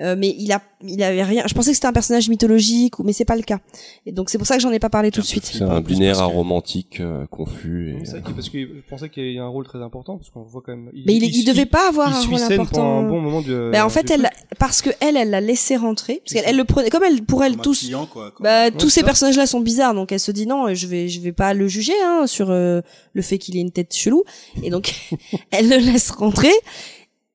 Euh, 0.00 0.16
mais 0.18 0.34
il 0.38 0.50
a, 0.52 0.60
il 0.82 1.02
avait 1.02 1.22
rien. 1.22 1.44
Je 1.46 1.54
pensais 1.54 1.70
que 1.70 1.76
c'était 1.76 1.86
un 1.86 1.92
personnage 1.92 2.28
mythologique, 2.28 2.98
ou 2.98 3.04
mais 3.04 3.12
c'est 3.12 3.24
pas 3.24 3.36
le 3.36 3.42
cas. 3.42 3.60
Et 4.06 4.12
donc 4.12 4.30
c'est 4.30 4.38
pour 4.38 4.46
ça 4.46 4.56
que 4.56 4.62
j'en 4.62 4.72
ai 4.72 4.78
pas 4.78 4.90
parlé 4.90 5.10
tout 5.10 5.20
de 5.20 5.26
suite. 5.26 5.44
C'est 5.44 5.62
un 5.62 5.80
binaire 5.80 6.20
aromantique 6.20 7.00
euh, 7.00 7.26
confus. 7.26 7.96
Et... 8.00 8.04
C'est 8.04 8.18
vrai 8.18 8.32
parce 8.34 8.48
que 8.48 8.58
je 8.58 8.80
pensais 8.88 9.08
qu'il 9.08 9.32
y 9.32 9.38
a 9.38 9.44
un 9.44 9.48
rôle 9.48 9.64
très 9.64 9.80
important 9.80 10.16
parce 10.16 10.30
qu'on 10.30 10.42
voit 10.42 10.62
quand 10.64 10.72
même. 10.72 10.90
Mais 11.06 11.14
il, 11.14 11.24
il, 11.24 11.44
devait 11.44 11.66
pas 11.66 11.88
avoir 11.88 12.08
un 12.08 12.26
rôle 12.26 12.42
important. 12.42 12.64
pendant 12.64 12.98
un 12.98 13.08
bon 13.08 13.20
moment 13.20 13.42
du. 13.42 13.52
Ben, 13.70 13.84
en 13.84 13.88
fait, 13.88 14.04
du 14.04 14.12
elle, 14.12 14.30
parce 14.58 14.82
que 14.82 14.90
elle, 15.00 15.16
elle 15.16 15.30
l'a 15.30 15.40
laissé 15.40 15.76
rentrer, 15.76 16.20
parce 16.24 16.34
qu'elle 16.34 16.44
elle 16.46 16.56
le 16.56 16.64
prenait, 16.64 16.90
comme 16.90 17.04
elle, 17.04 17.22
pour 17.22 17.44
elle, 17.44 17.56
tous, 17.56 17.80
client, 17.80 18.06
quoi, 18.06 18.32
comme- 18.32 18.44
bah, 18.44 18.64
Ouais, 18.64 18.70
tous 18.70 18.88
ces 18.90 19.02
personnages-là 19.02 19.46
sont 19.46 19.60
bizarres, 19.60 19.94
donc 19.94 20.10
elle 20.12 20.20
se 20.20 20.32
dit 20.32 20.46
non, 20.46 20.72
je 20.74 20.86
vais, 20.86 21.08
je 21.08 21.20
vais 21.20 21.32
pas 21.32 21.54
le 21.54 21.68
juger 21.68 21.92
hein, 22.04 22.26
sur 22.26 22.50
euh, 22.50 22.80
le 23.12 23.22
fait 23.22 23.38
qu'il 23.38 23.56
ait 23.56 23.60
une 23.60 23.72
tête 23.72 23.94
chelou, 23.94 24.24
et 24.62 24.70
donc 24.70 24.94
elle 25.50 25.68
le 25.68 25.76
laisse 25.76 26.10
rentrer. 26.10 26.52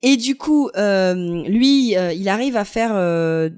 Et 0.02 0.18
du 0.18 0.38
coup, 0.38 0.70
euh, 0.76 1.44
lui, 1.44 1.98
euh, 1.98 2.14
il 2.14 2.30
arrive 2.30 2.56
à 2.56 2.66
faire 2.66 2.92
euh, 2.94 3.50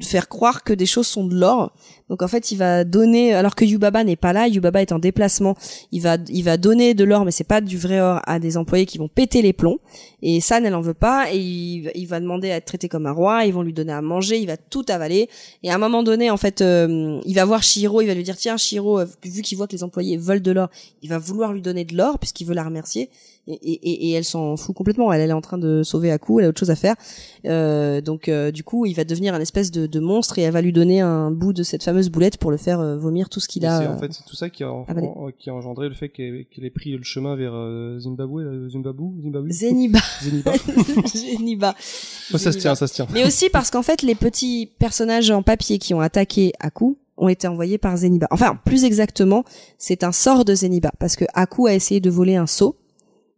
faire 0.00 0.28
croire 0.28 0.62
que 0.62 0.72
des 0.72 0.86
choses 0.86 1.06
sont 1.06 1.26
de 1.26 1.34
l'or. 1.34 1.74
Donc 2.08 2.22
en 2.22 2.28
fait, 2.28 2.52
il 2.52 2.56
va 2.56 2.84
donner, 2.84 3.34
alors 3.34 3.56
que 3.56 3.64
Yubaba 3.64 4.04
n'est 4.04 4.16
pas 4.16 4.32
là, 4.32 4.46
Yubaba 4.46 4.80
est 4.80 4.92
en 4.92 4.98
déplacement, 4.98 5.56
il 5.90 6.02
va, 6.02 6.18
il 6.28 6.42
va 6.44 6.56
donner 6.56 6.94
de 6.94 7.02
l'or, 7.02 7.24
mais 7.24 7.32
c'est 7.32 7.44
pas 7.44 7.60
du 7.60 7.76
vrai 7.78 8.00
or 8.00 8.20
à 8.26 8.38
des 8.38 8.56
employés 8.56 8.86
qui 8.86 8.98
vont 8.98 9.08
péter 9.08 9.42
les 9.42 9.52
plombs. 9.52 9.78
Et 10.22 10.40
San, 10.40 10.64
elle 10.64 10.74
en 10.74 10.80
veut 10.80 10.94
pas, 10.94 11.32
et 11.32 11.38
il, 11.38 12.06
va 12.06 12.20
demander 12.20 12.50
à 12.50 12.56
être 12.56 12.64
traité 12.64 12.88
comme 12.88 13.06
un 13.06 13.12
roi, 13.12 13.44
ils 13.44 13.52
vont 13.52 13.62
lui 13.62 13.72
donner 13.72 13.92
à 13.92 14.02
manger, 14.02 14.38
il 14.38 14.46
va 14.46 14.56
tout 14.56 14.84
avaler. 14.88 15.28
Et 15.62 15.70
à 15.70 15.74
un 15.74 15.78
moment 15.78 16.02
donné, 16.02 16.30
en 16.30 16.36
fait, 16.36 16.60
euh, 16.60 17.20
il 17.24 17.34
va 17.34 17.44
voir 17.44 17.62
Shiro, 17.62 18.00
il 18.00 18.06
va 18.06 18.14
lui 18.14 18.22
dire, 18.22 18.36
tiens, 18.36 18.56
Shiro, 18.56 19.00
euh, 19.00 19.06
vu 19.24 19.42
qu'il 19.42 19.58
voit 19.58 19.66
que 19.66 19.72
les 19.72 19.82
employés 19.82 20.16
veulent 20.16 20.42
de 20.42 20.52
l'or, 20.52 20.68
il 21.02 21.08
va 21.08 21.18
vouloir 21.18 21.52
lui 21.52 21.62
donner 21.62 21.84
de 21.84 21.96
l'or, 21.96 22.18
puisqu'il 22.18 22.46
veut 22.46 22.54
la 22.54 22.64
remercier. 22.64 23.10
Et, 23.48 23.54
et, 23.54 24.08
et 24.08 24.12
elle 24.12 24.24
s'en 24.24 24.56
fout 24.56 24.74
complètement. 24.74 25.12
Elle, 25.12 25.20
elle 25.20 25.30
est 25.30 25.34
en 25.34 25.40
train 25.40 25.58
de 25.58 25.82
sauver 25.84 26.10
Aku, 26.10 26.40
elle 26.40 26.46
a 26.46 26.48
autre 26.48 26.58
chose 26.58 26.70
à 26.70 26.76
faire. 26.76 26.96
Euh, 27.44 28.00
donc, 28.00 28.28
euh, 28.28 28.50
du 28.50 28.64
coup, 28.64 28.86
il 28.86 28.94
va 28.94 29.04
devenir 29.04 29.34
un 29.34 29.40
espèce 29.40 29.70
de, 29.70 29.86
de 29.86 30.00
monstre 30.00 30.38
et 30.38 30.42
elle 30.42 30.52
va 30.52 30.62
lui 30.62 30.72
donner 30.72 31.00
un 31.00 31.30
bout 31.30 31.52
de 31.52 31.62
cette 31.62 31.84
fameuse 31.84 31.95
boulette 32.10 32.36
pour 32.38 32.50
le 32.50 32.56
faire 32.56 32.80
euh, 32.80 32.96
vomir 32.96 33.28
tout 33.28 33.40
ce 33.40 33.48
qu'il 33.48 33.64
a. 33.66 33.78
c'est- 33.80 33.86
euh, 33.86 33.92
en 33.94 33.98
fait, 33.98 34.12
c'est 34.12 34.24
tout 34.24 34.36
ça 34.36 34.48
qui 34.50 34.62
a, 34.64 34.72
en- 34.72 34.84
en- 34.88 35.30
qui 35.36 35.50
a 35.50 35.54
engendré 35.54 35.88
le 35.88 35.94
fait 35.94 36.08
qu'elle 36.08 36.46
ait 36.62 36.70
pris 36.70 36.92
le 36.92 37.02
chemin 37.02 37.36
vers 37.36 37.52
euh, 37.54 37.98
Zimbabwe, 37.98 38.40
euh, 38.40 38.68
Zimbabwe, 38.68 39.12
Zimbabwe? 39.22 39.50
Zeniba. 39.50 39.98
Zeniba. 40.22 40.52
Zeniba. 41.06 41.74
Ça 41.78 42.38
se 42.52 42.58
tient, 42.58 42.74
ça 42.74 42.86
se 42.86 42.94
tient. 42.94 43.06
Mais 43.12 43.24
aussi 43.26 43.48
parce 43.50 43.70
qu'en 43.70 43.82
fait, 43.82 44.02
les 44.02 44.14
petits 44.14 44.70
personnages 44.78 45.30
en 45.30 45.42
papier 45.42 45.78
qui 45.78 45.94
ont 45.94 46.00
attaqué 46.00 46.52
Aku 46.60 46.96
ont 47.16 47.28
été 47.28 47.48
envoyés 47.48 47.78
par 47.78 47.96
Zeniba. 47.96 48.26
Enfin, 48.30 48.58
plus 48.64 48.84
exactement, 48.84 49.44
c'est 49.78 50.04
un 50.04 50.12
sort 50.12 50.44
de 50.44 50.54
Zeniba 50.54 50.92
parce 50.98 51.16
que 51.16 51.24
Aku 51.34 51.66
a 51.66 51.74
essayé 51.74 52.00
de 52.00 52.10
voler 52.10 52.36
un 52.36 52.46
seau 52.46 52.76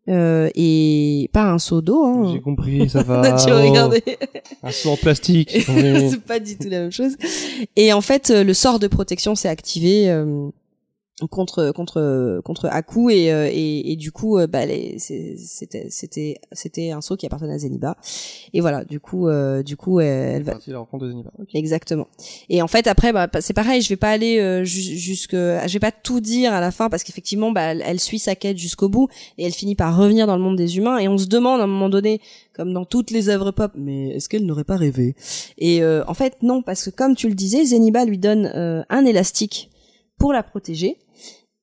euh, 0.08 0.48
et 0.54 1.28
pas 1.32 1.44
un 1.44 1.58
seau 1.58 1.80
d'eau. 1.82 2.04
Hein. 2.04 2.30
J'ai 2.32 2.40
compris, 2.40 2.88
ça 2.88 3.02
va. 3.04 3.32
tu 3.32 3.50
Oh, 3.52 3.56
regardais. 3.56 4.02
Un 4.62 4.70
seau 4.70 4.90
en 4.90 4.96
plastique. 4.96 5.50
C'est 5.66 6.22
pas 6.24 6.40
du 6.40 6.56
tout 6.56 6.68
la 6.68 6.80
même 6.80 6.92
chose. 6.92 7.16
Et 7.76 7.92
en 7.92 8.00
fait, 8.00 8.30
euh, 8.30 8.44
le 8.44 8.54
sort 8.54 8.78
de 8.78 8.86
protection 8.86 9.34
s'est 9.34 9.48
activé 9.48 10.08
euh, 10.10 10.48
contre 11.26 11.72
contre 11.72 12.40
contre 12.44 12.68
Aku 12.70 13.10
et 13.10 13.32
euh, 13.32 13.48
et, 13.50 13.92
et 13.92 13.96
du 13.96 14.12
coup, 14.12 14.38
euh, 14.38 14.46
bah, 14.46 14.62
c'était 14.98 15.86
c'était 15.90 16.36
c'était 16.52 16.90
un 16.92 17.00
saut 17.00 17.16
qui 17.16 17.26
appartenait 17.26 17.54
à 17.54 17.58
Zeniba. 17.58 17.96
Et 18.54 18.60
voilà, 18.60 18.84
du 18.84 19.00
coup, 19.00 19.28
euh, 19.28 19.62
du 19.62 19.76
coup, 19.76 20.00
elle, 20.00 20.44
va 20.44 20.58
la 20.66 20.78
rencontre 20.78 21.04
de 21.04 21.10
Zeniba. 21.10 21.30
Exactement. 21.54 22.06
Et 22.48 22.62
en 22.62 22.68
fait 22.68 22.86
après 22.86 23.12
bah 23.12 23.28
c'est 23.40 23.52
pareil, 23.54 23.82
je 23.82 23.88
vais 23.88 23.96
pas 23.96 24.10
aller 24.10 24.38
euh, 24.38 24.64
ju- 24.64 24.96
jusque 24.96 25.34
je 25.34 25.72
vais 25.72 25.80
pas 25.80 25.92
tout 25.92 26.20
dire 26.20 26.52
à 26.52 26.60
la 26.60 26.70
fin 26.70 26.88
parce 26.88 27.02
qu'effectivement 27.02 27.50
bah 27.50 27.62
elle, 27.62 27.82
elle 27.84 28.00
suit 28.00 28.18
sa 28.18 28.34
quête 28.34 28.58
jusqu'au 28.58 28.88
bout 28.88 29.08
et 29.38 29.44
elle 29.44 29.52
finit 29.52 29.74
par 29.74 29.96
revenir 29.96 30.26
dans 30.26 30.36
le 30.36 30.42
monde 30.42 30.56
des 30.56 30.76
humains 30.78 30.98
et 30.98 31.08
on 31.08 31.18
se 31.18 31.26
demande 31.26 31.60
à 31.60 31.64
un 31.64 31.66
moment 31.66 31.88
donné 31.88 32.20
comme 32.54 32.72
dans 32.72 32.84
toutes 32.84 33.10
les 33.10 33.28
œuvres 33.28 33.50
pop 33.50 33.72
mais 33.76 34.10
est-ce 34.10 34.28
qu'elle 34.28 34.46
n'aurait 34.46 34.64
pas 34.64 34.76
rêvé? 34.76 35.14
Et 35.58 35.82
euh, 35.82 36.04
en 36.06 36.14
fait 36.14 36.36
non 36.42 36.62
parce 36.62 36.84
que 36.84 36.90
comme 36.90 37.14
tu 37.16 37.28
le 37.28 37.34
disais 37.34 37.64
Zeniba 37.64 38.04
lui 38.04 38.18
donne 38.18 38.50
euh, 38.54 38.82
un 38.88 39.04
élastique 39.04 39.70
pour 40.18 40.32
la 40.32 40.42
protéger 40.42 40.96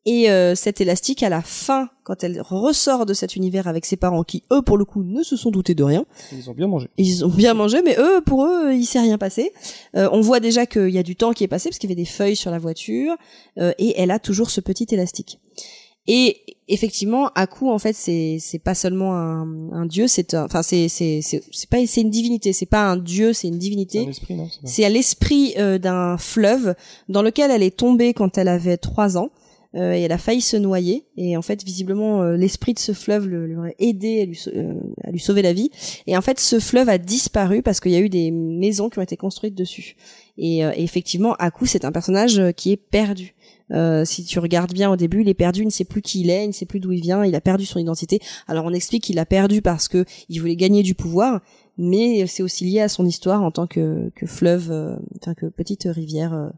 et 0.05 0.29
euh, 0.29 0.53
cet 0.55 0.81
élastique 0.81 1.23
à 1.23 1.29
la 1.29 1.41
fin 1.41 1.89
quand 2.03 2.23
elle 2.23 2.39
ressort 2.41 3.05
de 3.07 3.13
cet 3.15 3.35
univers 3.35 3.67
avec 3.67 3.85
ses 3.85 3.95
parents 3.97 4.23
qui 4.23 4.43
eux 4.53 4.61
pour 4.61 4.77
le 4.77 4.85
coup 4.85 5.03
ne 5.03 5.23
se 5.23 5.35
sont 5.35 5.49
doutés 5.49 5.73
de 5.73 5.83
rien 5.83 6.05
Ils 6.31 6.49
ont 6.49 6.53
bien 6.53 6.67
mangé. 6.67 6.87
ils 6.97 7.25
ont 7.25 7.29
bien 7.29 7.53
mangé, 7.55 7.81
mais 7.83 7.95
eux, 7.97 8.21
pour 8.25 8.45
eux, 8.45 8.73
il 8.73 8.85
s'est 8.85 8.99
rien 8.99 9.17
passé. 9.17 9.51
Euh, 9.95 10.07
on 10.11 10.21
voit 10.21 10.39
déjà 10.39 10.65
qu'il 10.67 10.89
y 10.89 10.99
a 10.99 11.03
du 11.03 11.15
temps 11.15 11.33
qui 11.33 11.43
est 11.43 11.47
passé 11.47 11.69
parce 11.69 11.79
qu'il 11.79 11.89
y 11.89 11.93
avait 11.93 12.01
des 12.01 12.05
feuilles 12.09 12.35
sur 12.35 12.51
la 12.51 12.59
voiture 12.59 13.15
euh, 13.57 13.71
et 13.79 13.99
elle 13.99 14.11
a 14.11 14.19
toujours 14.19 14.49
ce 14.51 14.61
petit 14.61 14.85
élastique. 14.91 15.39
Et 16.07 16.37
effectivement, 16.67 17.31
Aku, 17.33 17.67
en 17.71 17.79
fait, 17.79 17.93
c'est 17.93 18.37
c'est 18.39 18.59
pas 18.59 18.75
seulement 18.75 19.15
un, 19.15 19.47
un 19.71 19.87
dieu, 19.87 20.07
c'est 20.07 20.35
un- 20.35 20.45
enfin 20.45 20.61
c'est 20.61 20.87
c'est 20.87 21.21
c'est 21.23 21.41
pas 21.67 21.83
c'est 21.87 22.01
une 22.01 22.11
divinité, 22.11 22.53
c'est 22.53 22.67
pas 22.67 22.83
un 22.91 22.95
dieu, 22.97 23.33
c'est 23.33 23.47
une 23.47 23.57
divinité. 23.57 24.05
C'est 24.65 24.85
à 24.85 24.89
l'esprit 24.89 25.55
euh, 25.57 25.79
d'un 25.79 26.17
fleuve 26.19 26.75
dans 27.09 27.23
lequel 27.23 27.49
elle 27.49 27.63
est 27.63 27.75
tombée 27.75 28.13
quand 28.13 28.37
elle 28.37 28.49
avait 28.49 28.77
trois 28.77 29.17
ans. 29.17 29.29
Euh, 29.75 29.93
et 29.93 30.01
elle 30.01 30.11
a 30.11 30.17
failli 30.17 30.41
se 30.41 30.57
noyer. 30.57 31.05
Et 31.17 31.35
en 31.37 31.41
fait, 31.41 31.63
visiblement, 31.63 32.21
euh, 32.21 32.35
l'esprit 32.37 32.73
de 32.73 32.79
ce 32.79 32.93
fleuve 32.93 33.27
le- 33.27 33.45
lui 33.47 33.55
aurait 33.57 33.75
aidé 33.79 34.21
à 34.21 34.25
lui, 34.25 34.35
sau- 34.35 34.51
euh, 34.55 34.73
à 35.03 35.11
lui 35.11 35.19
sauver 35.19 35.41
la 35.41 35.53
vie. 35.53 35.69
Et 36.07 36.15
en 36.17 36.21
fait, 36.21 36.39
ce 36.39 36.59
fleuve 36.59 36.89
a 36.89 36.97
disparu 36.97 37.61
parce 37.61 37.79
qu'il 37.79 37.91
y 37.91 37.95
a 37.95 37.99
eu 37.99 38.09
des 38.09 38.31
maisons 38.31 38.89
qui 38.89 38.99
ont 38.99 39.03
été 39.03 39.17
construites 39.17 39.55
dessus. 39.55 39.95
Et, 40.37 40.59
et 40.59 40.83
effectivement, 40.83 41.33
Aku, 41.39 41.65
c'est 41.65 41.85
un 41.85 41.91
personnage 41.91 42.41
qui 42.57 42.71
est 42.71 42.77
perdu. 42.77 43.35
Si 44.03 44.23
tu 44.25 44.37
regardes 44.39 44.73
bien 44.73 44.91
au 44.91 44.95
début, 44.95 45.21
il 45.21 45.29
est 45.29 45.33
perdu, 45.33 45.61
il 45.61 45.65
ne 45.65 45.71
sait 45.71 45.85
plus 45.85 46.01
qui 46.03 46.21
il 46.21 46.29
est, 46.29 46.43
il 46.43 46.49
ne 46.49 46.53
sait 46.53 46.65
plus 46.67 46.79
d'où 46.79 46.91
il 46.91 47.01
vient, 47.01 47.25
il 47.25 47.33
a 47.33 47.41
perdu 47.41 47.65
son 47.65 47.79
identité. 47.79 48.19
Alors 48.47 48.65
on 48.65 48.73
explique 48.73 49.03
qu'il 49.03 49.17
a 49.17 49.25
perdu 49.25 49.61
parce 49.63 49.87
que 49.87 50.05
il 50.29 50.39
voulait 50.39 50.55
gagner 50.55 50.83
du 50.83 50.93
pouvoir, 50.93 51.41
mais 51.77 52.27
c'est 52.27 52.43
aussi 52.43 52.63
lié 52.65 52.81
à 52.81 52.89
son 52.89 53.05
histoire 53.07 53.41
en 53.41 53.49
tant 53.49 53.65
que, 53.65 54.11
fleuve, 54.25 54.71
enfin 55.19 55.33
que 55.33 55.47
petite 55.47 55.87
rivière. 55.89 56.51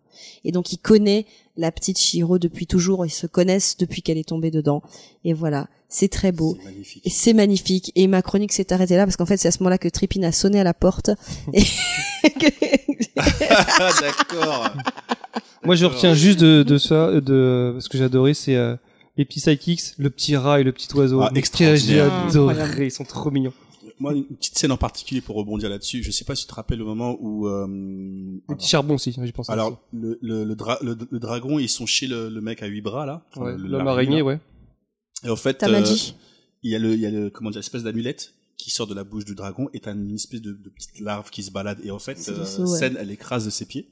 et 0.43 0.51
donc 0.51 0.73
il 0.73 0.77
connaît 0.79 1.25
la 1.57 1.71
petite 1.71 1.99
Shiro 1.99 2.37
depuis 2.39 2.67
toujours, 2.67 3.05
ils 3.05 3.09
se 3.09 3.27
connaissent 3.27 3.77
depuis 3.77 4.01
qu'elle 4.01 4.17
est 4.17 4.27
tombée 4.29 4.51
dedans. 4.51 4.81
Et 5.25 5.33
voilà, 5.33 5.67
c'est 5.89 6.07
très 6.09 6.31
beau. 6.31 6.57
C'est 6.59 6.65
magnifique. 6.69 7.01
Et 7.05 7.09
c'est 7.09 7.33
magnifique. 7.33 7.91
Et 7.95 8.07
ma 8.07 8.21
chronique 8.21 8.53
s'est 8.53 8.71
arrêtée 8.71 8.95
là 8.95 9.05
parce 9.05 9.17
qu'en 9.17 9.25
fait 9.25 9.37
c'est 9.37 9.47
à 9.47 9.51
ce 9.51 9.59
moment-là 9.59 9.77
que 9.77 9.87
Trippin 9.89 10.23
a 10.23 10.31
sonné 10.31 10.59
à 10.59 10.63
la 10.63 10.73
porte. 10.73 11.09
Et 11.53 11.63
Ah, 13.19 13.89
d'accord. 14.01 14.69
Moi, 15.63 15.75
je 15.75 15.85
retiens 15.85 16.13
juste 16.13 16.39
de, 16.39 16.63
de 16.63 16.77
ça, 16.77 17.11
de 17.19 17.77
ce 17.79 17.89
que 17.89 17.97
j'ai 17.97 18.03
adoré, 18.03 18.33
c'est 18.33 18.55
euh, 18.55 18.75
les 19.17 19.25
petits 19.25 19.39
sidekicks, 19.39 19.93
le 19.97 20.09
petit 20.09 20.35
rat 20.37 20.59
et 20.61 20.63
le 20.63 20.71
petit 20.71 20.87
oiseau. 20.95 21.21
Ah, 21.21 21.31
extraordinaire. 21.35 21.77
J'ai 21.77 21.99
adoré, 22.29 22.53
Incroyable. 22.53 22.83
ils 22.83 22.91
sont 22.91 23.03
trop 23.03 23.31
mignons. 23.31 23.53
Moi, 23.99 24.13
une 24.13 24.25
petite 24.25 24.57
scène 24.57 24.71
en 24.71 24.77
particulier 24.77 25.21
pour 25.21 25.35
rebondir 25.35 25.69
là-dessus. 25.69 26.03
Je 26.03 26.11
sais 26.11 26.23
pas 26.25 26.35
si 26.35 26.43
tu 26.45 26.49
te 26.49 26.55
rappelles 26.55 26.77
le 26.79 26.85
moment 26.85 27.17
où. 27.19 27.47
Euh, 27.47 27.65
Les 27.67 28.41
alors, 28.47 28.57
petits 28.57 28.67
charbons 28.69 28.95
aussi, 28.95 29.11
j'y 29.11 29.31
pense. 29.31 29.49
alors, 29.49 29.81
le, 29.91 30.19
le, 30.21 30.43
le, 30.43 30.55
dra- 30.55 30.77
le, 30.83 30.95
le 31.09 31.19
dragon, 31.19 31.57
ils 31.59 31.69
sont 31.69 31.85
chez 31.85 32.05
le, 32.07 32.29
le 32.29 32.41
mec 32.41 32.61
à 32.61 32.67
huit 32.67 32.81
bras 32.81 33.05
là. 33.05 33.25
Ouais, 33.35 33.53
le- 33.57 33.57
l'homme 33.67 33.85
l'araignée, 33.85 33.89
araignée, 34.19 34.21
ouais. 34.21 34.39
Et 35.23 35.29
en 35.29 35.35
fait, 35.35 35.57
euh, 35.63 35.65
Tamagi. 35.67 36.15
il 36.63 36.71
y 36.71 36.75
a 36.75 36.79
le, 36.79 36.93
il 36.93 36.99
y 36.99 37.05
a 37.07 37.11
le, 37.11 37.29
comment 37.31 37.49
dire, 37.49 37.59
l'espèce 37.59 37.83
d'amulette 37.83 38.33
qui 38.57 38.69
sort 38.71 38.87
de 38.87 38.93
la 38.93 39.03
bouche 39.03 39.25
du 39.25 39.33
dragon 39.35 39.69
et 39.73 39.79
t'as 39.79 39.93
une 39.93 40.13
espèce 40.15 40.41
de, 40.41 40.51
de 40.51 40.69
petite 40.69 40.99
larve 40.99 41.29
qui 41.31 41.41
se 41.43 41.51
balade. 41.51 41.79
Et 41.83 41.91
en 41.91 41.99
fait, 41.99 42.17
euh, 42.29 42.39
ouais. 42.65 42.77
Sen, 42.79 42.97
elle 42.99 43.09
écrase 43.11 43.45
de 43.45 43.49
ses 43.49 43.65
pieds. 43.65 43.87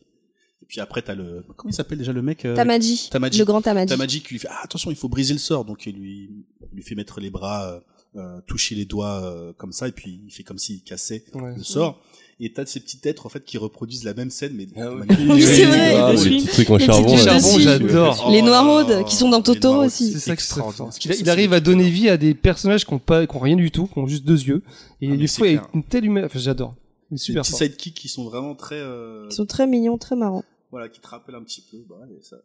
Et 0.62 0.66
puis 0.68 0.80
après, 0.82 1.02
t'as 1.02 1.14
le, 1.16 1.44
comment 1.58 1.70
il 1.70 1.74
s'appelle 1.76 1.98
déjà 2.00 2.14
le 2.14 2.22
mec? 2.22 2.46
euh, 2.46 2.56
Tamaji, 2.56 3.10
Tamaji. 3.12 3.38
le 3.40 3.46
grand 3.46 3.62
Tamaji. 3.62 3.88
Tamaji 3.88 4.22
qui 4.22 4.34
lui 4.34 4.40
fait 4.40 4.48
ah, 4.50 4.62
attention 4.64 4.90
il 4.90 4.96
faut 4.98 5.10
briser 5.10 5.34
le 5.34 5.40
sort 5.40 5.66
donc 5.66 5.86
il 5.86 5.96
lui 5.96 6.46
il 6.72 6.76
lui 6.78 6.82
fait 6.84 6.96
mettre 6.96 7.20
les 7.20 7.30
bras 7.30 7.84
euh, 8.16 8.40
toucher 8.48 8.76
les 8.76 8.86
doigts 8.86 9.22
euh, 9.24 9.54
comme 9.58 9.72
ça 9.72 9.88
et 9.88 9.92
puis 9.92 10.22
il 10.26 10.32
fait 10.32 10.44
comme 10.44 10.58
s'il 10.58 10.82
cassait 10.84 11.24
Ouais. 11.34 11.54
le 11.58 11.64
sort 11.64 12.02
et 12.40 12.52
t'as 12.52 12.66
ces 12.66 12.80
petits 12.82 13.00
êtres 13.06 13.26
en 13.26 13.30
fait 13.30 13.44
qui 13.46 13.58
reproduisent 13.58 14.04
la 14.04 14.14
même 14.14 14.30
scène 14.30 14.54
mais 14.56 14.68
Ah. 14.78 14.90
Oui, 15.30 15.42
c'est 15.42 15.66
vrai. 15.66 15.96
Ah, 15.96 16.12
les 16.14 16.18
petits 16.18 16.46
trucs 16.48 16.70
en 16.70 16.78
Les 16.78 16.86
charbon. 16.86 17.18
j'adore. 17.18 18.30
Les 18.32 18.42
Oh 18.42 18.46
Noiraudes, 18.46 19.06
qui 19.06 19.16
sont 19.16 19.30
dans 19.30 19.42
Totoro 19.42 19.74
Noiraudes, 19.76 19.88
aussi. 19.88 20.12
C'est 20.14 20.20
ça 20.20 20.34
extraordinaire. 20.34 20.92
fort. 20.94 21.14
Il, 21.20 21.30
arrive 21.30 21.54
à 21.54 21.60
donner 21.62 21.90
vie 21.90 22.10
à 22.10 22.18
des 22.18 22.34
personnages 22.34 22.86
qui 22.86 22.94
ont 22.94 23.00
pas, 23.00 23.26
qui 23.26 23.36
ont 23.36 23.40
rien 23.40 23.56
du 23.56 23.72
tout, 23.72 23.88
qui 23.88 23.98
ont 24.00 24.08
juste 24.08 24.26
deux 24.26 24.42
yeux. 24.44 24.64
Et 25.02 25.10
Ah, 25.12 25.16
des 25.16 25.28
fois, 25.28 25.48
il 25.48 25.54
y 25.54 25.58
a 25.58 25.64
une 25.74 25.84
telle 25.84 26.04
humaine, 26.06 26.26
enfin, 26.26 26.40
j'adore. 26.40 26.74
Est 27.12 27.16
Des 27.16 27.18
super 27.20 27.44
petits 27.44 27.54
sidekicks 27.54 27.94
qui 27.96 28.10
sont 28.10 28.26
vraiment 28.26 28.54
très 28.56 28.80
euh, 28.80 29.28
Ils 29.30 29.34
sont 29.34 29.46
très 29.46 29.66
mignons, 29.68 29.98
très 29.98 30.16
marrants. 30.18 30.44
voilà 30.72 30.90
qui 30.90 31.00
te 31.00 31.08
rappellent 31.08 31.36
un 31.36 31.44
petit 31.44 31.64
peu 31.72 31.78
bah, 31.88 31.96
ça- 32.22 32.36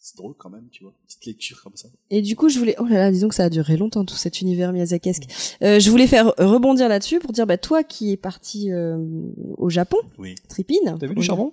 c'est 0.00 0.16
drôle 0.16 0.34
quand 0.38 0.50
même 0.50 0.64
tu 0.72 0.82
vois 0.84 0.92
petite 1.06 1.26
lecture 1.26 1.60
comme 1.62 1.74
ça 1.76 1.88
Et 2.10 2.22
du 2.22 2.34
coup, 2.34 2.48
je 2.48 2.58
voulais, 2.58 2.74
oh 2.78 2.86
là 2.86 2.96
là, 2.98 3.10
disons 3.10 3.28
que 3.28 3.34
ça 3.34 3.44
a 3.44 3.50
duré 3.50 3.76
longtemps 3.76 4.04
tout 4.04 4.16
cet 4.16 4.40
univers 4.40 4.72
miyazakesque. 4.72 5.24
Euh, 5.62 5.78
je 5.80 5.90
voulais 5.90 6.06
faire 6.06 6.32
rebondir 6.38 6.88
là-dessus 6.88 7.18
pour 7.18 7.32
dire, 7.32 7.46
bah 7.46 7.58
toi 7.58 7.82
qui 7.84 8.12
es 8.12 8.16
parti 8.16 8.70
euh, 8.72 8.96
au 9.56 9.68
Japon, 9.70 9.98
oui 10.18 10.34
Tripine. 10.48 10.96
T'as 10.98 11.06
vu 11.06 11.14
le 11.14 11.22
charbon 11.22 11.52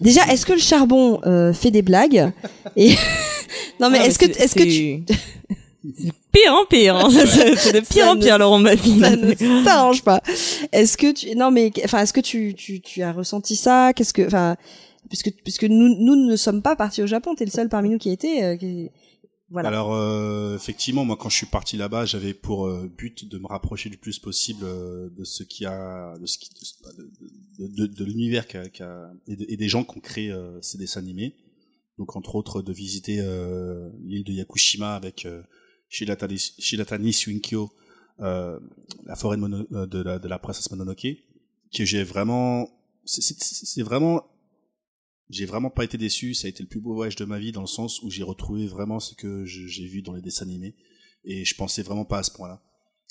Déjà, 0.00 0.22
est-ce 0.32 0.46
que 0.46 0.52
le 0.52 0.58
charbon 0.58 1.20
euh, 1.26 1.52
fait 1.52 1.70
des 1.70 1.82
blagues 1.82 2.32
Et 2.76 2.94
non, 3.80 3.90
mais 3.90 3.98
Ah, 4.00 4.06
est-ce 4.06 4.18
que 4.18 4.24
est-ce 4.26 4.54
que 4.54 4.62
tu 4.64 5.04
c'est 5.98 6.12
pire 6.32 6.54
en 6.54 6.64
pire 6.64 6.96
hein. 6.96 7.08
C'est- 7.10 7.56
c'est 7.56 7.72
de 7.72 7.80
pire 7.80 8.04
Ça 8.04 8.10
en 8.12 8.14
ne- 8.14 8.22
pire 8.22 8.38
Laurent 8.38 8.58
Maffi 8.60 9.00
ça 9.00 9.16
ne 9.16 9.64
s'arrange 9.64 10.02
pas 10.04 10.22
Est-ce 10.70 10.96
que 10.96 11.10
tu 11.12 11.34
non 11.36 11.50
mais 11.50 11.72
enfin 11.84 12.00
est-ce 12.02 12.12
que 12.12 12.20
tu, 12.20 12.54
tu 12.54 12.80
tu 12.80 13.02
as 13.02 13.12
ressenti 13.12 13.56
ça? 13.56 13.92
Qu'est-ce 13.92 14.12
que 14.12 14.24
enfin 14.26 14.56
puisque 15.12 15.32
puisque 15.44 15.64
nous 15.64 15.88
nous 16.06 16.16
ne 16.16 16.36
sommes 16.36 16.62
pas 16.62 16.74
partis 16.74 17.02
au 17.02 17.06
Japon, 17.06 17.34
t'es 17.34 17.44
le 17.44 17.50
seul 17.50 17.68
parmi 17.68 17.90
nous 17.90 17.98
qui 17.98 18.08
a 18.08 18.12
été. 18.12 18.42
euh, 18.44 18.88
Voilà. 19.50 19.68
Alors 19.68 19.92
euh, 19.94 20.56
effectivement, 20.56 21.04
moi 21.04 21.16
quand 21.20 21.28
je 21.28 21.36
suis 21.36 21.46
parti 21.58 21.76
là-bas, 21.76 22.06
j'avais 22.06 22.32
pour 22.32 22.66
euh, 22.66 22.90
but 22.96 23.28
de 23.28 23.36
me 23.38 23.46
rapprocher 23.46 23.90
du 23.90 23.98
plus 23.98 24.18
possible 24.18 24.64
de 25.18 25.24
ce 25.24 25.42
qui 25.42 25.66
a, 25.66 26.14
de 27.58 28.04
l'univers 28.04 28.46
et, 29.26 29.36
de- 29.36 29.46
et 29.48 29.56
des 29.56 29.68
gens 29.68 29.84
qui 29.84 29.98
ont 29.98 30.00
créé 30.00 30.34
ces 30.62 30.78
dessins 30.78 31.00
animés. 31.00 31.34
Donc 31.98 32.16
entre 32.16 32.34
autres 32.36 32.62
de 32.62 32.72
visiter 32.72 33.16
l'île 34.02 34.24
de 34.24 34.32
Yakushima 34.32 34.94
avec 34.94 35.26
Shiratani, 35.90 36.38
Shiratani 36.38 37.12
Suinkyo, 37.12 37.70
la 38.18 39.16
forêt 39.16 39.36
de, 39.36 40.28
la, 40.28 40.38
princesse 40.38 40.70
Mononoke, 40.70 41.06
que 41.74 41.84
j'ai 41.84 42.02
vraiment, 42.02 42.68
c'est 43.04 43.82
vraiment 43.82 44.22
j'ai 45.32 45.46
vraiment 45.46 45.70
pas 45.70 45.84
été 45.84 45.98
déçu. 45.98 46.34
Ça 46.34 46.46
a 46.46 46.50
été 46.50 46.62
le 46.62 46.68
plus 46.68 46.80
beau 46.80 46.94
voyage 46.94 47.16
de 47.16 47.24
ma 47.24 47.38
vie 47.38 47.52
dans 47.52 47.62
le 47.62 47.66
sens 47.66 48.02
où 48.02 48.10
j'ai 48.10 48.22
retrouvé 48.22 48.66
vraiment 48.66 49.00
ce 49.00 49.14
que 49.14 49.44
j'ai 49.44 49.86
vu 49.86 50.02
dans 50.02 50.12
les 50.12 50.20
dessins 50.20 50.44
animés 50.44 50.76
et 51.24 51.44
je 51.44 51.54
pensais 51.54 51.82
vraiment 51.82 52.04
pas 52.04 52.18
à 52.18 52.22
ce 52.22 52.30
point-là. 52.30 52.62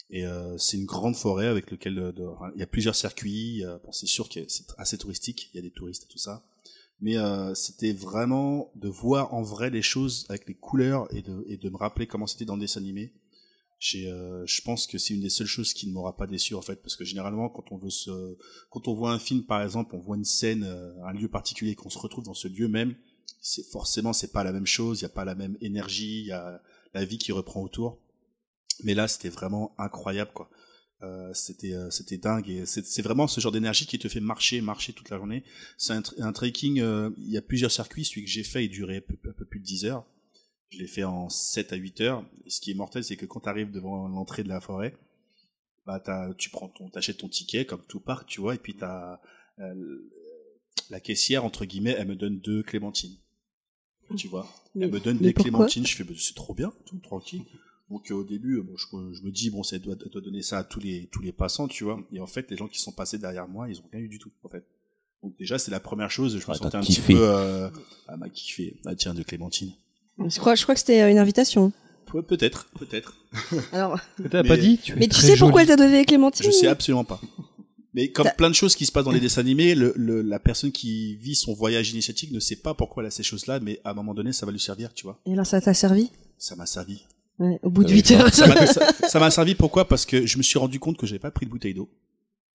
Et 0.10 0.26
euh, 0.26 0.58
c'est 0.58 0.78
une 0.78 0.86
grande 0.86 1.16
forêt 1.16 1.48
avec 1.48 1.72
lequel 1.72 1.98
euh, 1.98 2.12
il 2.56 2.60
y 2.60 2.64
a 2.64 2.68
plusieurs 2.68 2.96
circuits. 2.96 3.64
euh, 3.64 3.78
bon, 3.84 3.92
c'est 3.92 4.08
sûr 4.08 4.28
que 4.30 4.42
c'est 4.48 4.66
assez 4.78 4.98
touristique. 4.98 5.50
Il 5.54 5.58
y 5.58 5.60
a 5.60 5.62
des 5.62 5.72
touristes 5.72 6.04
et 6.04 6.08
tout 6.08 6.18
ça. 6.18 6.46
Mais 7.00 7.18
euh, 7.18 7.56
c'était 7.56 7.94
vraiment 7.94 8.72
de 8.76 8.90
voir 8.90 9.34
en 9.34 9.42
vrai 9.42 9.70
les 9.70 9.82
choses 9.82 10.26
avec 10.30 10.48
les 10.48 10.54
couleurs 10.54 11.08
et 11.16 11.22
de, 11.22 11.44
et 11.48 11.58
de 11.58 11.70
me 11.70 11.78
rappeler 11.78 12.08
comment 12.08 12.28
c'était 12.28 12.46
dans 12.46 12.56
le 12.56 12.62
dessin 12.62 12.82
animé. 12.82 13.14
Euh, 13.96 14.44
je 14.46 14.62
pense 14.62 14.86
que 14.86 14.98
c'est 14.98 15.14
une 15.14 15.22
des 15.22 15.30
seules 15.30 15.48
choses 15.48 15.74
qui 15.74 15.88
ne 15.88 15.94
m'aura 15.94 16.16
pas 16.16 16.28
déçu 16.28 16.54
en 16.54 16.62
fait, 16.62 16.76
parce 16.76 16.96
que 16.96 17.04
généralement 17.04 17.50
quand 17.50 17.72
on 17.72 17.78
veut 17.78 17.90
se, 17.90 18.38
quand 18.70 18.88
on 18.88 18.94
voit 18.94 19.12
un 19.12 19.20
film 19.20 19.44
par 19.44 19.62
exemple, 19.64 19.96
on 19.96 20.00
voit 20.00 20.18
une 20.18 20.26
scène, 20.26 20.64
euh, 20.64 20.94
un 21.04 21.14
lieu 21.14 21.28
particulier, 21.28 21.76
qu'on 21.76 21.90
se 21.90 21.98
retrouve 21.98 22.24
dans 22.24 22.36
ce 22.36 22.48
lieu 22.48 22.68
même, 22.68 22.96
c'est 23.42 23.66
forcément 23.72 24.14
c'est 24.14 24.32
pas 24.32 24.44
la 24.44 24.52
même 24.52 24.68
chose, 24.68 25.00
il 25.00 25.04
y 25.04 25.06
a 25.06 25.10
pas 25.10 25.26
la 25.26 25.34
même 25.34 25.58
énergie, 25.62 26.22
il 26.22 26.28
y 26.28 26.32
a 26.32 26.62
la 26.94 27.06
vie 27.06 27.18
qui 27.18 27.32
reprend 27.32 27.62
autour. 27.62 28.00
Mais 28.84 28.94
là 28.94 29.08
c'était 29.08 29.30
vraiment 29.30 29.74
incroyable 29.80 30.32
quoi. 30.34 30.50
Euh, 31.04 31.34
c'était 31.34 31.74
euh, 31.74 31.90
c'était 31.90 32.18
dingue 32.18 32.48
et 32.48 32.68
c'est 32.68 33.02
vraiment 33.02 33.26
ce 33.26 33.42
genre 33.42 33.52
d'énergie 33.52 33.88
qui 33.88 33.98
te 33.98 34.08
fait 34.08 34.20
marcher 34.20 34.62
marcher 34.62 34.94
toute 34.94 35.10
la 35.10 35.18
journée. 35.18 35.44
C'est 35.78 35.94
un, 35.94 36.04
un 36.20 36.32
trekking, 36.32 36.80
euh, 36.80 37.10
il 37.18 37.32
y 37.32 37.38
a 37.38 37.42
plusieurs 37.42 37.72
circuits, 37.72 38.06
celui 38.06 38.24
que 38.24 38.30
j'ai 38.30 38.44
fait 38.44 38.66
il 38.66 38.70
durait 38.70 38.98
un 38.98 39.16
peu, 39.16 39.30
un 39.30 39.34
peu 39.34 39.46
plus 39.46 39.60
de 39.60 39.66
10 39.66 39.86
heures. 39.86 40.06
Je 40.72 40.80
l'ai 40.80 40.88
fait 40.88 41.04
en 41.04 41.30
7 41.30 41.74
à 41.74 41.76
8 41.76 42.02
heures. 42.02 42.26
Ce 42.48 42.60
qui 42.62 42.72
est 42.72 42.76
mortel, 42.76 43.04
c'est 43.04 43.18
que 43.18 43.26
quand 43.26 43.42
tu 43.42 43.50
arrives 43.50 43.72
devant 43.72 44.08
l'entrée 44.08 44.44
de 44.44 44.50
la 44.50 44.60
forêt, 44.62 44.96
bah 45.86 46.00
t'as- 46.00 46.34
tu 46.38 46.50
prends 46.50 46.70
ton, 46.70 46.90
t'achètes 46.90 47.18
ton 47.18 47.28
ticket 47.30 47.66
comme 47.66 47.82
tout 47.88 48.00
parc, 48.00 48.28
tu 48.28 48.40
vois, 48.42 48.56
et 48.56 48.58
puis 48.58 48.76
t'as 48.76 49.20
euh, 49.60 50.10
la 50.90 51.00
caissière 51.00 51.44
entre 51.46 51.66
guillemets, 51.66 51.96
elle 51.98 52.08
me 52.08 52.16
donne 52.16 52.40
deux 52.40 52.64
clémentines, 52.64 53.18
tu 54.18 54.28
vois? 54.28 54.48
Mais- 54.76 54.86
elle 54.86 54.92
me 54.92 55.00
donne 55.00 55.18
des 55.18 55.34
clémentines, 55.34 55.86
je 55.86 55.96
fais 55.96 56.04
bah, 56.04 56.14
c'est 56.18 56.36
trop 56.36 56.54
bien, 56.54 56.72
tout 56.86 56.98
tranquille. 57.00 57.44
Donc 57.90 58.10
euh, 58.10 58.16
au 58.16 58.24
début, 58.24 58.58
euh, 58.60 58.62
bon, 58.64 58.78
je, 58.78 58.86
je 59.14 59.22
me 59.24 59.32
dis 59.32 59.50
bon, 59.50 59.64
ça 59.64 59.78
doit, 59.78 59.96
doit 59.96 60.22
donner 60.22 60.42
ça 60.42 60.60
à 60.60 60.64
tous 60.64 60.80
les 60.80 61.08
tous 61.12 61.22
les 61.22 61.34
passants, 61.34 61.68
tu 61.68 61.84
vois. 61.84 62.00
Et 62.14 62.22
en 62.22 62.28
fait, 62.28 62.50
les 62.50 62.56
gens 62.56 62.70
qui 62.70 62.80
sont 62.80 62.94
passés 62.94 63.18
derrière 63.18 63.50
moi, 63.50 63.68
ils 63.70 63.80
ont 63.80 63.90
rien 63.92 64.02
eu 64.02 64.08
du 64.08 64.20
tout, 64.20 64.32
en 64.44 64.50
fait. 64.50 64.66
Donc 65.22 65.36
déjà, 65.38 65.60
c'est 65.60 65.72
la 65.72 65.82
première 65.82 66.10
chose. 66.10 66.40
Je 66.40 66.46
me 66.48 66.52
Ah, 66.52 66.56
sentais 66.56 66.78
un 66.78 66.82
kiffé. 66.82 67.02
petit 67.02 67.14
peu 67.14 67.28
euh, 67.30 67.70
ah 68.08 68.16
m'a 68.16 68.30
kiffé. 68.30 68.80
Ah 68.86 68.96
tiens, 68.96 69.14
de 69.14 69.24
clémentines. 69.24 69.74
Je 70.20 70.40
crois, 70.40 70.56
je 70.56 70.64
crois 70.64 70.76
que 70.76 70.80
c'était 70.80 71.10
une 71.12 71.18
invitation. 71.18 71.72
Ouais, 72.14 72.22
peut-être, 72.22 72.68
peut-être. 72.78 73.16
Alors, 73.72 74.00
T'as 74.30 74.44
Mais- 74.44 74.50
pas 74.50 74.58
dit 74.58 74.78
tu 74.78 74.96
mais 74.96 75.08
tu 75.08 75.20
sais 75.22 75.38
pourquoi 75.38 75.62
elle 75.62 75.68
t'a 75.70 75.76
donné 75.78 76.00
les 76.00 76.06
clémentines 76.06 76.46
Je 76.46 76.52
sais 76.52 76.68
absolument 76.68 77.06
pas. 77.06 77.20
Mais 77.94 78.10
comme 78.12 78.28
plein 78.38 78.50
de 78.50 78.56
choses 78.56 78.76
qui 78.76 78.86
se 78.86 78.92
passent 78.92 79.06
dans 79.06 79.12
les 79.12 79.20
dessins 79.20 79.42
animés, 79.42 79.76
le, 79.76 79.94
le- 79.96 80.22
la 80.22 80.40
personne 80.40 80.72
qui 80.72 81.16
vit 81.18 81.36
son 81.36 81.54
voyage 81.54 81.92
initiatique 81.92 82.32
ne 82.32 82.40
sait 82.40 82.56
pas 82.58 82.74
pourquoi 82.74 83.04
elle 83.04 83.08
a 83.08 83.12
ces 83.12 83.24
choses-là, 83.24 83.60
mais 83.62 83.80
à 83.84 83.92
un 83.92 83.94
moment 83.94 84.14
donné, 84.14 84.32
ça 84.34 84.46
va 84.46 84.52
lui 84.52 84.60
servir, 84.60 84.94
tu 84.94 85.04
vois. 85.04 85.20
Et 85.26 85.36
là, 85.36 85.44
ça 85.46 85.60
t'a 85.62 85.74
servi? 85.74 86.10
Ça 86.38 86.56
m'a 86.56 86.66
servi. 86.66 87.06
Ouais, 87.40 87.60
Au 87.64 87.70
bout 87.70 87.84
de 87.84 87.90
Euh, 87.92 87.96
8 87.96 88.12
heures. 88.12 88.34
Ça 88.34 88.48
m'a 88.48 88.66
ça- 88.68 88.88
ça 89.08 89.20
m'a 89.20 89.32
servi 89.32 89.56
pourquoi? 89.56 89.88
Parce 89.88 90.06
que 90.06 90.26
je 90.26 90.38
me 90.38 90.44
suis 90.44 90.60
rendu 90.60 90.80
compte 90.80 90.98
que 90.98 91.06
j'avais 91.08 91.20
pas 91.20 91.32
pris 91.32 91.46
de 91.46 91.52
bouteille 91.52 91.74
d'eau. 91.74 91.90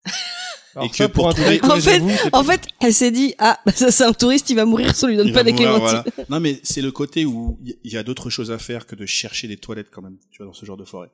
Alors 0.76 0.90
et 0.90 0.94
ça, 0.94 1.08
que 1.08 1.14
pour 1.14 1.28
un 1.30 1.32
trouver- 1.34 1.58
trek, 1.60 1.70
En 1.72 1.80
fait- 1.80 2.30
En 2.34 2.44
fait, 2.44 2.62
elle 2.82 2.94
s'est 2.94 3.12
dit 3.12 3.34
Ah, 3.38 3.60
bah 3.66 3.72
ça, 3.72 3.92
c'est 3.92 4.04
un 4.04 4.14
touriste, 4.14 4.50
il 4.50 4.56
va 4.56 4.66
mourir 4.66 4.96
si 4.96 5.06
on 5.06 5.08
lui 5.08 5.18
donne 5.18 5.28
Il 5.28 5.34
pas 5.34 5.44
des 5.44 5.54
clémentines. 5.54 5.80
voilà. 5.82 6.06
Non, 6.30 6.40
mais 6.40 6.60
c'est 6.64 6.82
le 6.82 6.92
côté 6.92 7.26
où 7.26 7.58
il 7.64 7.92
y- 7.92 7.98
a 7.98 8.04
d'autres 8.04 8.30
choses 8.30 8.52
à 8.52 8.58
faire 8.58 8.86
que 8.86 8.96
de 8.96 9.06
chercher 9.06 9.48
des 9.48 9.58
toilettes 9.58 9.90
quand 9.92 10.02
même, 10.02 10.18
tu 10.32 10.38
vois, 10.40 10.48
dans 10.48 10.54
ce 10.54 10.66
genre 10.66 10.78
de 10.78 10.86
forêt. 10.86 11.10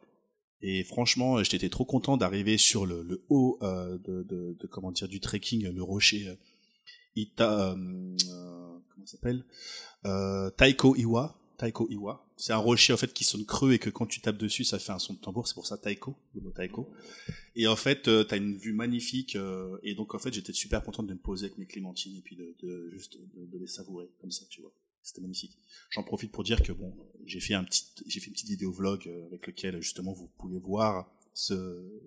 Et 0.64 0.84
franchement, 0.84 1.42
j'étais 1.44 1.70
trop 1.70 1.86
content 1.86 2.18
d'arriver 2.18 2.58
sur 2.58 2.86
le, 2.86 3.04
le 3.04 3.24
haut 3.30 3.58
euh, 3.62 3.98
de, 4.08 4.24
de, 4.24 4.58
de- 4.60 4.68
comment 4.68 4.92
dire 4.92 5.08
du 5.08 5.20
trekking, 5.20 5.68
le 5.72 5.84
rocher 5.84 6.28
euh, 6.28 6.36
Ita, 7.16 7.72
euh, 7.72 7.76
euh, 7.76 8.16
comment 8.94 9.06
ça 9.06 9.12
s'appelle 9.14 9.44
euh, 10.06 10.50
Taiko 10.52 10.96
Iwa. 10.96 11.36
Taiko 11.62 11.88
Iwa. 11.92 12.26
C'est 12.38 12.54
un 12.54 12.58
rocher 12.58 12.92
en 12.92 12.98
fait 12.98 13.14
qui 13.14 13.24
sonne 13.24 13.46
creux 13.46 13.74
et 13.74 13.78
que 13.80 13.92
quand 13.92 14.08
tu 14.08 14.20
tapes 14.20 14.40
dessus, 14.40 14.64
ça 14.64 14.80
fait 14.80 14.92
un 14.92 14.98
son 14.98 15.14
de 15.14 15.20
tambour. 15.20 15.48
C'est 15.48 15.54
pour 15.54 15.68
ça 15.68 15.78
Taiko, 15.78 16.18
le 16.34 16.42
mot 16.42 16.50
Taiko. 16.50 16.92
Et 17.56 17.68
en 17.68 17.76
fait, 17.76 18.08
euh, 18.08 18.24
t'as 18.24 18.38
une 18.38 18.58
vue 18.58 18.74
magnifique. 18.74 19.36
euh, 19.36 19.78
et 19.84 19.94
donc 19.94 20.16
en 20.16 20.20
fait, 20.20 20.34
j'étais 20.34 20.54
super 20.54 20.82
content 20.84 21.04
de 21.04 21.14
me 21.14 21.20
poser 21.20 21.46
avec 21.46 21.60
mes 21.60 21.68
clémentines 21.68 22.18
et 22.18 22.22
puis 22.22 22.36
de, 22.36 22.56
de 22.64 22.90
juste 22.90 23.20
de, 23.36 23.46
de 23.46 23.58
les 23.60 23.68
savourer 23.68 24.10
comme 24.20 24.32
ça, 24.32 24.44
tu 24.50 24.62
vois. 24.62 24.74
C'était 25.04 25.22
magnifique. 25.22 25.56
J'en 25.92 26.04
profite 26.04 26.32
pour 26.32 26.44
dire 26.44 26.64
que 26.64 26.72
bon, 26.72 26.96
j'ai 27.26 27.40
fait 27.40 27.54
un 27.54 27.64
petit, 27.64 27.86
j'ai 28.08 28.20
fait 28.20 28.28
une 28.28 28.34
petite 28.34 28.50
vidéo 28.50 28.72
vlog 28.72 29.08
euh, 29.08 29.28
avec 29.28 29.46
lequel 29.46 29.80
justement 29.82 30.14
vous 30.14 30.30
pouvez 30.40 30.58
voir 30.58 31.12
ce, 31.34 31.54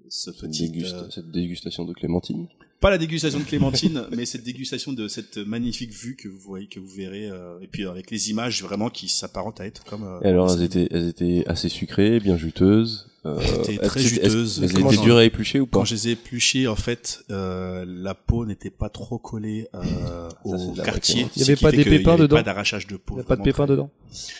ce 0.08 0.32
Cette, 0.32 0.40
petit, 0.40 0.68
dégusta- 0.70 0.96
euh, 1.04 1.10
cette 1.10 1.30
dégustation 1.30 1.84
de 1.84 1.92
clémentine. 1.92 2.46
pas 2.80 2.90
la 2.90 2.98
dégustation 2.98 3.38
de 3.38 3.44
clémentine, 3.44 4.04
mais 4.16 4.26
cette 4.26 4.44
dégustation 4.44 4.92
de 4.92 5.08
cette 5.08 5.38
magnifique 5.38 5.92
vue 5.92 6.14
que 6.16 6.28
vous 6.28 6.38
voyez, 6.38 6.66
que 6.66 6.78
vous 6.80 6.88
verrez, 6.88 7.30
euh, 7.30 7.58
et 7.62 7.66
puis 7.66 7.86
avec 7.86 8.10
les 8.10 8.30
images 8.30 8.62
vraiment 8.62 8.90
qui 8.90 9.08
s'apparentent 9.08 9.60
à 9.60 9.66
être 9.66 9.82
comme. 9.84 10.04
euh, 10.04 10.20
Et 10.22 10.28
alors, 10.28 10.52
elles 10.52 10.62
étaient, 10.62 10.88
elles 10.90 11.08
étaient 11.08 11.44
assez 11.46 11.68
sucrées, 11.70 12.20
bien 12.20 12.36
juteuses. 12.36 13.08
Euh, 13.26 13.38
Elles 13.40 13.54
étaient 13.74 13.78
très 13.86 14.00
elles- 14.02 14.06
juteuses. 14.06 14.60
Elles 14.62 14.78
étaient 14.78 14.96
dures 15.02 15.16
à 15.16 15.24
éplucher 15.24 15.58
ou 15.58 15.64
pas 15.66 15.78
Quand 15.78 15.86
je 15.86 15.94
les 15.94 16.08
ai 16.08 16.10
épluchées, 16.10 16.68
en 16.68 16.76
fait, 16.76 17.20
euh, 17.30 17.86
la 17.88 18.14
peau 18.14 18.44
n'était 18.44 18.68
pas 18.68 18.90
trop 18.90 19.16
collée 19.16 19.66
euh, 19.74 20.28
au 20.44 20.72
quartier. 20.74 21.26
Il 21.34 21.40
y 21.40 21.44
ce 21.46 21.52
avait 21.52 21.58
pas 21.58 21.70
des 21.70 21.82
qu'il 21.84 21.90
y 21.94 21.96
pépins 21.96 22.12
avait 22.12 22.22
dedans 22.24 22.36
Pas 22.36 22.42
d'arrachage 22.42 22.86
de 22.86 22.98
peau. 22.98 23.14
Il 23.14 23.20
y 23.20 23.20
a 23.22 23.24
pas 23.24 23.36
de 23.36 23.42
pépins 23.42 23.64
dedans. 23.64 23.88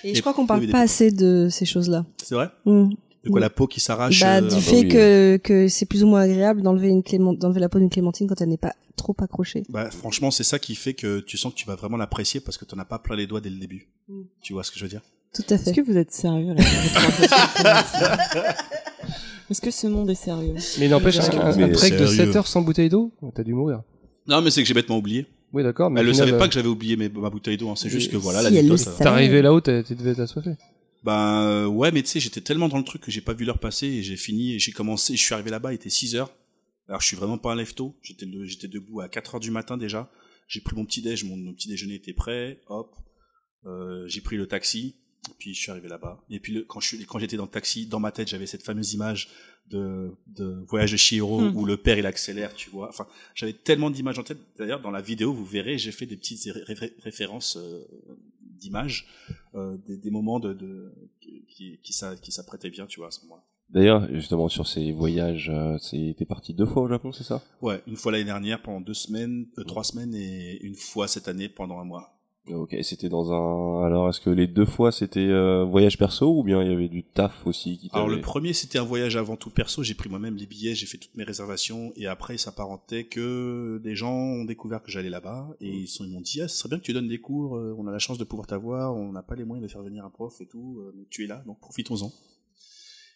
Et 0.05 0.11
Et 0.11 0.15
je 0.15 0.21
crois 0.21 0.35
qu'on 0.35 0.43
il 0.45 0.47
parle 0.49 0.61
pas 0.61 0.67
pépins. 0.67 0.81
assez 0.81 1.11
de 1.11 1.49
ces 1.51 1.65
choses-là. 1.65 2.05
C'est 2.23 2.35
vrai? 2.35 2.51
Hmm. 2.67 2.91
De 3.25 3.31
quoi 3.31 3.41
la 3.41 3.51
peau 3.51 3.67
qui 3.67 3.81
s'arrache 3.81 4.21
Bah, 4.21 4.37
euh, 4.37 4.41
du 4.43 4.49
bah 4.55 4.61
fait 4.61 4.81
oui. 4.81 4.89
que, 4.89 5.37
que 5.39 5.69
c'est 5.69 5.87
plus 5.87 6.05
ou 6.05 6.07
moins 6.07 6.21
agréable 6.21 6.63
d'enlever 6.63 6.89
une 6.89 7.03
clément- 7.03 7.33
d'enlever 7.33 7.61
la 7.61 7.69
peau 7.69 7.79
d'une 7.79 7.89
clémentine 7.91 8.27
quand 8.29 8.41
elle 8.41 8.49
n'est 8.51 8.57
pas 8.59 8.75
trop 8.97 9.15
accrochée. 9.19 9.63
Bah, 9.71 9.91
franchement, 9.91 10.31
c'est 10.31 10.45
ça 10.45 10.59
qui 10.59 10.75
fait 10.75 10.95
que 10.95 11.21
tu 11.21 11.37
sens 11.39 11.53
que 11.53 11.59
tu 11.59 11.67
vas 11.67 11.75
vraiment 11.75 11.97
l'apprécier 11.97 12.41
parce 12.41 12.59
que 12.59 12.65
tu 12.65 12.75
n'en 12.77 12.83
as 12.83 12.85
pas 12.85 12.99
plein 12.99 13.17
les 13.17 13.27
doigts 13.27 13.41
dès 13.41 13.51
le 13.51 13.57
début. 13.59 13.89
Mm. 14.09 14.23
Tu 14.43 14.53
vois 14.53 14.63
ce 14.63 14.71
que 14.71 14.79
je 14.79 14.85
veux 14.85 14.91
dire? 14.91 15.01
Tout 15.35 15.43
à 15.51 15.55
Est-ce 15.55 15.65
fait. 15.65 15.73
que 15.73 15.81
vous 15.81 15.97
êtes 15.97 16.13
sérieux 16.13 16.55
là 16.55 16.63
Est-ce 19.51 19.61
que 19.61 19.71
ce 19.71 19.87
monde 19.87 20.09
est 20.11 20.15
sérieux? 20.15 20.55
Mais 20.79 20.89
n'empêche, 20.89 21.17
Parce 21.17 21.29
un, 21.29 21.33
que- 21.33 21.63
un- 21.63 21.69
trek 21.73 21.91
de 21.91 22.07
sérieux. 22.07 22.27
7 22.27 22.37
heures 22.37 22.47
sans 22.47 22.63
bouteille 22.63 22.89
d'eau, 22.89 23.13
t'as 23.35 23.43
dû 23.43 23.53
mourir. 23.53 23.83
Non, 24.27 24.41
mais 24.41 24.51
c'est 24.51 24.63
que 24.63 24.69
j'ai 24.69 24.75
bêtement 24.75 24.97
oublié. 24.97 25.27
Oui, 25.53 25.63
d'accord, 25.63 25.91
mais 25.91 26.01
Elle 26.01 26.07
ne 26.09 26.13
savait 26.13 26.33
pas 26.37 26.45
euh, 26.45 26.49
que 26.49 26.55
j'avais 26.55 26.69
oublié 26.69 26.97
mes- 26.97 27.09
ma 27.09 27.31
bouteille 27.31 27.57
d'eau. 27.57 27.69
hein. 27.69 27.75
C'est 27.77 27.89
juste 27.91 28.11
que 28.11 28.17
voilà, 28.17 28.41
Si, 28.49 28.55
sait. 28.55 28.89
euh, 28.89 28.93
T'es 28.99 29.07
arrivé 29.07 29.43
là-haut, 29.43 29.61
t'as- 29.61 29.83
tu 29.83 29.95
devais 29.95 30.11
être 30.13 30.21
Ben 31.05 31.43
euh, 31.43 31.67
ouais, 31.67 31.93
mais 31.93 32.03
tu 32.03 32.09
sais, 32.09 32.21
j'étais 32.21 32.41
tellement 32.41 32.69
dans 32.69 32.79
le 32.79 32.85
truc 32.85 33.03
que 33.03 33.11
j'ai 33.11 33.21
pas 33.21 33.35
vu 33.35 33.45
l'heure 33.45 33.59
passer 33.59 33.87
et 33.87 34.03
j'ai 34.03 34.17
fini 34.17 34.55
et 34.55 34.59
j'ai 34.59 34.73
commencé. 34.73 35.17
Je 35.17 35.23
suis 35.23 35.35
arrivé 35.35 35.51
là-bas, 35.51 35.73
il 35.73 35.77
était 35.77 35.91
6 35.91 36.17
heures. 36.17 36.35
Alors 36.89 37.01
je 37.01 37.07
suis 37.07 37.17
vraiment 37.17 37.39
pas 37.39 37.53
un 37.53 37.57
lève 37.57 37.75
tôt. 37.75 37.95
J'étais 38.03 38.69
debout 38.69 39.01
à 39.01 39.09
4 39.09 39.35
heures 39.37 39.41
du 39.41 39.51
matin 39.51 39.77
déjà. 39.77 40.11
J'ai 40.49 40.61
pris 40.61 40.75
mon 40.77 40.85
petit 40.85 41.03
déj, 41.03 41.25
mon, 41.25 41.37
mon 41.37 41.53
petit 41.55 41.69
déjeuner 41.69 41.95
était 41.95 42.13
prêt. 42.15 42.61
Hop, 42.69 42.95
euh, 43.67 44.07
j'ai 44.09 44.21
pris 44.23 44.37
le 44.37 44.47
taxi. 44.47 44.97
Et 45.31 45.33
puis 45.39 45.55
je 45.55 45.61
suis 45.61 45.71
arrivé 45.71 45.89
là-bas. 45.89 46.23
Et 46.31 46.41
puis 46.41 46.53
le, 46.55 46.63
quand 46.65 46.81
je 46.81 46.97
quand 47.05 47.19
j'étais 47.19 47.37
dans 47.37 47.45
le 47.45 47.51
taxi, 47.51 47.87
dans 47.87 48.01
ma 48.01 48.11
tête, 48.13 48.29
j'avais 48.29 48.47
cette 48.47 48.63
fameuse 48.63 48.93
image 48.95 49.29
de, 49.71 50.11
de 50.27 50.63
voyage 50.69 50.93
de 50.93 50.97
Chihiro 50.99 51.41
Hmm. 51.41 51.57
où 51.57 51.65
le 51.65 51.77
père 51.79 51.99
il 51.99 52.05
accélère, 52.07 52.55
tu 52.55 52.69
vois. 52.71 52.89
Enfin, 52.91 53.07
j'avais 53.35 53.55
tellement 53.55 53.91
d'images 53.91 54.19
en 54.19 54.23
tête. 54.23 54.39
D'ailleurs, 54.59 54.81
dans 54.83 54.91
la 54.91 55.01
vidéo, 55.01 55.33
vous 55.33 55.45
verrez, 55.47 55.79
j'ai 55.79 55.93
fait 55.93 56.05
des 56.07 56.17
petites 56.19 56.45
ré- 56.53 56.75
ré- 56.75 56.93
références 57.03 57.57
euh, 57.57 57.83
d'images, 58.55 59.07
euh, 59.55 59.77
des, 59.87 59.97
des 59.97 60.11
moments 60.11 60.41
de, 60.41 60.53
de 60.53 60.93
qui, 61.21 61.45
qui, 61.49 61.79
qui 62.23 62.33
s'apprêtaient 62.33 62.71
bien, 62.71 62.87
tu 62.87 63.01
vois, 63.01 63.09
à 63.09 63.11
ce 63.11 63.21
moment-là. 63.23 63.43
D'ailleurs, 63.71 64.07
justement, 64.13 64.49
sur 64.49 64.67
ces 64.69 64.93
voyages, 64.93 65.49
euh, 65.51 65.79
c'est- 65.79 66.15
t'es 66.19 66.27
parti 66.27 66.53
deux 66.55 66.67
fois 66.67 66.83
au 66.83 66.89
Japon, 66.89 67.13
c'est 67.13 67.25
ça? 67.25 67.43
Ouais, 67.63 67.83
une 67.87 67.97
fois 67.97 68.13
l'année 68.13 68.25
dernière 68.25 68.63
pendant 68.63 68.81
deux 68.81 68.95
semaines, 68.95 69.47
euh, 69.59 69.65
trois 69.65 69.85
semaines, 69.85 70.15
et 70.15 70.63
une 70.63 70.75
fois 70.75 71.09
cette 71.09 71.29
année 71.29 71.49
pendant 71.49 71.79
un 71.81 71.85
mois. 71.85 72.14
Ok, 72.51 72.77
c'était 72.83 73.09
dans 73.09 73.33
un... 73.33 73.87
Alors, 73.87 74.11
est-ce 74.11 74.21
que 74.21 74.29
les 74.29 74.47
deux 74.47 74.67
fois, 74.67 74.93
c'était 74.93 75.21
euh, 75.21 75.65
voyage 75.65 75.97
perso 75.97 76.39
ou 76.39 76.43
bien 76.43 76.63
il 76.63 76.71
y 76.71 76.75
avait 76.75 76.89
du 76.91 77.03
taf 77.03 77.47
aussi 77.47 77.79
qui 77.79 77.89
Alors 77.95 78.07
le 78.09 78.21
premier 78.21 78.53
c'était 78.53 78.79
un 78.79 78.85
voyage 78.85 79.17
avant 79.17 79.37
tout 79.37 79.49
perso, 79.49 79.83
j'ai 79.83 79.95
pris 79.95 80.11
moi-même 80.11 80.37
les 80.37 80.45
billets, 80.45 80.75
j'ai 80.75 80.85
fait 80.85 80.99
toutes 80.99 81.15
mes 81.15 81.25
réservations 81.25 81.93
et 81.97 82.07
après 82.07 82.35
il 82.35 82.39
s'apparentait 82.39 83.05
que 83.05 83.81
des 83.83 83.97
gens 83.97 84.13
ont 84.15 84.45
découvert 84.45 84.83
que 84.83 84.91
j'allais 84.91 85.09
là-bas 85.09 85.49
et 85.63 85.69
ils 85.71 85.89
sont- 85.89 86.05
ils 86.05 86.13
m'ont 86.13 86.21
dit 86.21 86.43
ah 86.43 86.49
ce 86.49 86.59
serait 86.59 86.69
bien 86.69 86.79
que 86.79 86.85
tu 86.85 86.93
donnes 86.93 87.09
des 87.09 87.19
cours, 87.19 87.57
euh, 87.57 87.75
on 87.79 87.87
a 87.87 87.91
la 87.93 87.99
chance 87.99 88.19
de 88.19 88.25
pouvoir 88.25 88.47
t'avoir, 88.47 88.95
on 88.95 89.11
n'a 89.13 89.23
pas 89.23 89.37
les 89.37 89.45
moyens 89.45 89.67
de 89.67 89.73
faire 89.73 89.83
venir 89.83 90.05
un 90.05 90.11
prof 90.11 90.39
et 90.43 90.47
tout, 90.47 90.81
euh, 90.81 90.93
mais 90.95 91.05
tu 91.09 91.25
es 91.25 91.27
là 91.27 91.43
donc 91.47 91.59
profitons-en. 91.61 92.13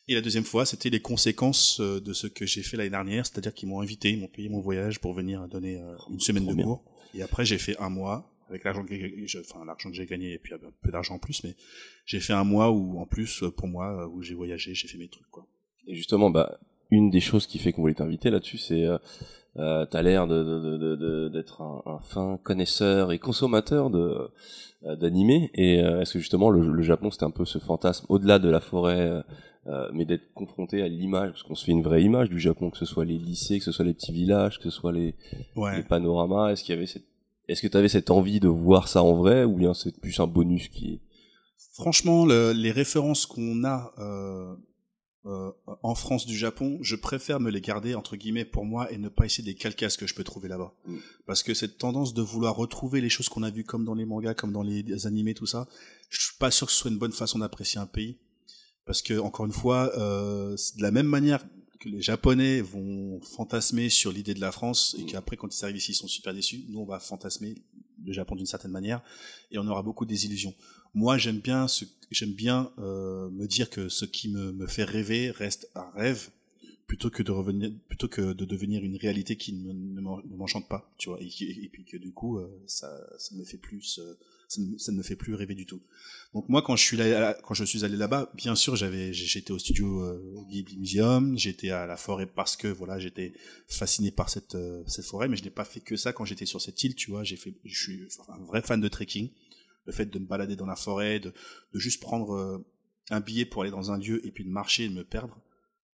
Et 0.09 0.14
la 0.14 0.22
deuxième 0.22 0.44
fois 0.44 0.64
c'était 0.64 0.88
les 0.88 1.00
conséquences 1.00 1.82
de 1.82 2.12
ce 2.14 2.26
que 2.28 2.46
j'ai 2.46 2.62
fait 2.62 2.78
l'année 2.78 2.88
dernière, 2.88 3.26
c'est-à-dire 3.26 3.52
qu'ils 3.52 3.68
m'ont 3.68 3.82
invité, 3.82 4.10
ils 4.10 4.18
m'ont 4.18 4.26
payé 4.28 4.48
mon 4.48 4.60
voyage 4.60 5.00
pour 5.00 5.12
venir 5.12 5.46
donner 5.48 5.76
euh, 5.76 5.96
une 6.10 6.20
semaine 6.20 6.46
de 6.46 6.55
cours. 6.62 6.82
Et 7.14 7.20
après 7.22 7.44
j'ai 7.44 7.59
fait 7.59 7.76
un 7.78 7.90
mois 7.90 8.30
avec 8.48 8.64
l'argent 8.64 8.84
que 8.84 8.94
j'ai, 8.94 9.40
enfin 9.40 9.64
l'argent 9.64 9.90
que 9.90 9.96
j'ai 9.96 10.06
gagné 10.06 10.32
et 10.34 10.38
puis 10.38 10.54
un 10.54 10.58
peu 10.82 10.90
d'argent 10.90 11.14
en 11.14 11.18
plus, 11.18 11.42
mais 11.44 11.54
j'ai 12.06 12.20
fait 12.20 12.32
un 12.32 12.44
mois 12.44 12.70
où 12.70 12.98
en 12.98 13.06
plus 13.06 13.42
euh, 13.42 13.50
pour 13.50 13.68
moi 13.68 14.04
euh, 14.04 14.08
où 14.08 14.22
j'ai 14.22 14.34
voyagé, 14.34 14.74
j'ai 14.74 14.88
fait 14.88 14.98
mes 14.98 15.08
trucs 15.08 15.30
quoi. 15.30 15.46
Et 15.86 15.94
justement, 15.94 16.30
bah, 16.30 16.58
une 16.90 17.10
des 17.10 17.20
choses 17.20 17.46
qui 17.46 17.58
fait 17.58 17.72
qu'on 17.72 17.82
voulait 17.82 17.94
t'inviter 17.94 18.30
là-dessus, 18.30 18.58
c'est 18.58 18.84
euh, 18.84 18.98
euh, 19.56 19.86
t'as 19.86 20.02
l'air 20.02 20.26
de, 20.26 20.42
de, 20.44 20.60
de, 20.60 20.76
de- 20.78 20.96
de- 20.96 21.28
d'être 21.28 21.62
un, 21.62 21.82
un 21.86 21.98
fin 22.00 22.38
connaisseur 22.42 23.12
et 23.12 23.18
consommateur 23.18 23.90
de 23.90 24.30
euh. 24.84 25.48
Et 25.54 25.82
euh, 25.82 26.00
est-ce 26.00 26.12
que 26.12 26.18
justement 26.18 26.50
le, 26.50 26.70
le 26.70 26.82
Japon, 26.82 27.10
c'était 27.10 27.24
un 27.24 27.30
peu 27.30 27.44
ce 27.44 27.58
fantasme 27.58 28.06
au-delà 28.08 28.38
de 28.38 28.48
la 28.48 28.60
forêt, 28.60 29.00
euh, 29.00 29.22
euh, 29.66 29.90
mais 29.92 30.04
d'être 30.04 30.32
confronté 30.34 30.82
à 30.82 30.88
l'image, 30.88 31.30
parce 31.30 31.42
qu'on 31.42 31.54
se 31.56 31.64
fait 31.64 31.72
une 31.72 31.82
vraie 31.82 32.02
image 32.02 32.30
du 32.30 32.38
Japon, 32.38 32.70
que 32.70 32.78
ce 32.78 32.86
soit 32.86 33.04
les 33.04 33.18
lycées, 33.18 33.58
que 33.58 33.64
ce 33.64 33.72
soit 33.72 33.84
les 33.84 33.94
petits 33.94 34.12
villages, 34.12 34.58
que 34.58 34.64
ce 34.64 34.70
soit 34.70 34.92
les, 34.92 35.14
panoramas. 35.82 36.52
Est-ce 36.52 36.62
qu'il 36.62 36.74
y 36.74 36.78
avait 36.78 36.86
cette 36.86 37.06
est-ce 37.48 37.62
que 37.62 37.66
tu 37.66 37.76
avais 37.76 37.88
cette 37.88 38.10
envie 38.10 38.40
de 38.40 38.48
voir 38.48 38.88
ça 38.88 39.02
en 39.02 39.14
vrai 39.16 39.44
ou 39.44 39.56
bien 39.56 39.74
c'est 39.74 39.98
plus 40.00 40.18
un 40.20 40.26
bonus 40.26 40.68
qui 40.68 41.00
Franchement, 41.72 42.26
le- 42.26 42.52
les 42.52 42.70
références 42.72 43.24
qu'on 43.26 43.64
a 43.64 43.92
euh, 43.98 44.54
euh, 45.26 45.50
en 45.82 45.94
France 45.94 46.26
du 46.26 46.36
Japon, 46.36 46.78
je 46.82 46.96
préfère 46.96 47.38
me 47.40 47.50
les 47.50 47.60
garder 47.60 47.94
entre 47.94 48.16
guillemets 48.16 48.44
pour 48.44 48.64
moi 48.64 48.90
et 48.92 48.98
ne 48.98 49.08
pas 49.08 49.26
essayer 49.26 49.42
de 49.44 49.48
les 49.48 49.54
calquer 49.54 49.86
à 49.86 49.90
ce 49.90 49.98
que 49.98 50.06
je 50.06 50.14
peux 50.14 50.24
trouver 50.24 50.48
là-bas. 50.48 50.72
Mm. 50.86 50.96
Parce 51.26 51.42
que 51.42 51.54
cette 51.54 51.78
tendance 51.78 52.14
de 52.14 52.22
vouloir 52.22 52.56
retrouver 52.56 53.00
les 53.00 53.08
choses 53.10 53.28
qu'on 53.28 53.42
a 53.42 53.50
vues 53.50 53.64
comme 53.64 53.84
dans 53.84 53.94
les 53.94 54.06
mangas, 54.06 54.34
comme 54.34 54.52
dans 54.52 54.62
les, 54.62 54.82
les 54.82 55.06
animés, 55.06 55.34
tout 55.34 55.46
ça, 55.46 55.68
je 56.10 56.20
suis 56.20 56.36
pas 56.38 56.50
sûr 56.50 56.66
que 56.66 56.72
ce 56.72 56.78
soit 56.80 56.90
une 56.90 56.98
bonne 56.98 57.12
façon 57.12 57.38
d'apprécier 57.40 57.80
un 57.80 57.86
pays. 57.86 58.18
Parce 58.86 59.02
que 59.02 59.18
encore 59.18 59.44
une 59.46 59.52
fois, 59.52 59.92
euh, 59.98 60.56
de 60.76 60.82
la 60.82 60.90
même 60.90 61.06
manière 61.06 61.44
que 61.78 61.88
les 61.88 62.02
Japonais 62.02 62.60
vont 62.60 63.20
fantasmer 63.20 63.88
sur 63.88 64.10
l'idée 64.12 64.34
de 64.34 64.40
la 64.40 64.52
France 64.52 64.96
et 64.98 65.05
qu'après 65.05 65.36
quand 65.36 65.55
ils 65.56 65.64
arrivent 65.64 65.76
ici 65.76 65.92
ils 65.92 65.94
sont 65.96 66.09
super 66.09 66.34
déçus, 66.34 66.64
nous 66.68 66.80
on 66.80 66.84
va 66.84 66.98
fantasmer 67.00 67.55
le 68.05 68.12
Japon 68.12 68.36
d'une 68.36 68.46
certaine 68.46 68.70
manière 68.70 69.02
et 69.50 69.59
on 69.59 69.66
aura 69.66 69.82
beaucoup 69.82 70.05
de 70.05 70.10
désillusions. 70.10 70.55
Moi 70.94 71.18
j'aime 71.18 71.38
bien 71.38 71.68
ce, 71.68 71.84
j'aime 72.10 72.32
bien 72.32 72.70
euh, 72.78 73.28
me 73.30 73.46
dire 73.46 73.70
que 73.70 73.88
ce 73.88 74.05
qui 74.05 74.28
me, 74.28 74.52
me 74.52 74.66
fait 74.66 74.84
rêver 74.84 75.30
reste 75.30 75.70
un 75.74 75.88
rêve 75.94 76.30
plutôt 76.86 77.10
que 77.10 77.22
de 77.22 77.30
revenir 77.32 77.70
plutôt 77.88 78.09
que 78.09 78.32
de 78.32 78.44
devenir 78.44 78.82
une 78.82 78.96
réalité 78.96 79.36
qui 79.36 79.52
ne, 79.52 79.72
ne 79.72 80.00
m'en- 80.00 80.22
ne 80.22 80.36
m'enchante 80.36 80.68
pas, 80.68 80.90
tu 80.98 81.10
vois, 81.10 81.18
et 81.20 81.68
puis 81.70 81.84
que 81.84 81.96
du 81.98 82.12
coup 82.12 82.38
euh, 82.38 82.48
ça, 82.66 82.88
ça 83.18 83.34
me 83.36 83.44
fait 83.44 83.59
plus 83.59 83.98
euh, 83.98 84.14
ça 84.48 84.62
ne, 84.62 84.78
ça 84.78 84.92
ne 84.92 84.96
me 84.96 85.02
fait 85.02 85.14
plus 85.14 85.34
rêver 85.34 85.54
du 85.54 85.66
tout. 85.66 85.82
Donc 86.32 86.48
moi, 86.48 86.62
quand 86.62 86.74
je 86.74 86.82
suis 86.82 87.00
allé, 87.00 87.32
quand 87.44 87.54
je 87.54 87.64
suis 87.64 87.84
allé 87.84 87.96
là-bas, 87.96 88.32
bien 88.34 88.56
sûr, 88.56 88.76
j'avais, 88.76 89.12
j'étais 89.12 89.52
au 89.52 89.58
studio 89.58 90.02
euh, 90.02 90.44
Ghibli 90.48 90.78
Museum, 90.78 91.36
j'étais 91.38 91.70
à 91.70 91.86
la 91.86 91.96
forêt 91.96 92.26
parce 92.26 92.56
que 92.56 92.66
voilà, 92.66 92.98
j'étais 92.98 93.34
fasciné 93.68 94.10
par 94.10 94.30
cette 94.30 94.54
euh, 94.54 94.82
cette 94.86 95.04
forêt, 95.04 95.28
mais 95.28 95.36
je 95.36 95.44
n'ai 95.44 95.50
pas 95.50 95.64
fait 95.64 95.80
que 95.80 95.96
ça 95.96 96.12
quand 96.12 96.24
j'étais 96.24 96.46
sur 96.46 96.60
cette 96.60 96.82
île, 96.82 96.94
tu 96.94 97.10
vois. 97.10 97.24
J'ai 97.24 97.36
fait, 97.36 97.54
je 97.64 97.78
suis 97.78 98.08
un 98.28 98.44
vrai 98.44 98.62
fan 98.62 98.80
de 98.80 98.88
trekking. 98.88 99.30
Le 99.84 99.92
fait 99.92 100.06
de 100.06 100.18
me 100.18 100.26
balader 100.26 100.56
dans 100.56 100.66
la 100.66 100.76
forêt, 100.76 101.20
de, 101.20 101.32
de 101.72 101.78
juste 101.78 102.00
prendre 102.00 102.34
euh, 102.34 102.58
un 103.10 103.20
billet 103.20 103.44
pour 103.44 103.62
aller 103.62 103.70
dans 103.70 103.90
un 103.90 103.98
lieu 103.98 104.24
et 104.26 104.30
puis 104.32 104.44
de 104.44 104.50
marcher 104.50 104.84
et 104.84 104.88
de 104.88 104.94
me 104.94 105.04
perdre 105.04 105.40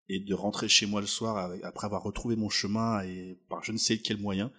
et 0.09 0.19
de 0.19 0.34
rentrer 0.34 0.67
chez 0.67 0.85
moi 0.85 1.01
le 1.01 1.07
soir 1.07 1.53
après 1.63 1.85
avoir 1.85 2.03
retrouvé 2.03 2.35
mon 2.35 2.49
chemin 2.49 3.01
et 3.03 3.39
par 3.49 3.63
je 3.63 3.71
ne 3.71 3.77
sais 3.77 3.97
quel 3.97 4.17
moyen. 4.17 4.51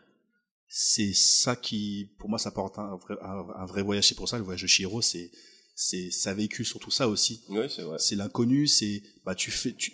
C'est 0.69 1.13
ça 1.15 1.55
qui, 1.57 2.11
pour 2.19 2.29
moi, 2.29 2.39
ça 2.39 2.51
porte 2.51 2.79
un 2.79 2.97
vrai, 2.97 3.15
un, 3.23 3.45
un 3.57 3.67
vrai 3.67 3.83
voyage. 3.83 4.09
C'est 4.09 4.15
pour 4.17 4.29
ça 4.29 4.39
le 4.39 4.45
voyage 4.45 4.63
de 4.63 4.67
Shiro, 4.67 5.01
c'est 5.03 5.31
c'est 5.77 6.11
ça 6.11 6.35
véhicule 6.35 6.65
surtout 6.67 6.91
ça 6.91 7.09
aussi. 7.09 7.43
Oui, 7.49 7.67
c'est 7.69 7.83
vrai. 7.83 7.97
C'est 7.99 8.17
l'inconnu, 8.17 8.67
c'est 8.67 9.03
bah 9.25 9.35
tu 9.35 9.51
fais 9.51 9.73
tu 9.73 9.93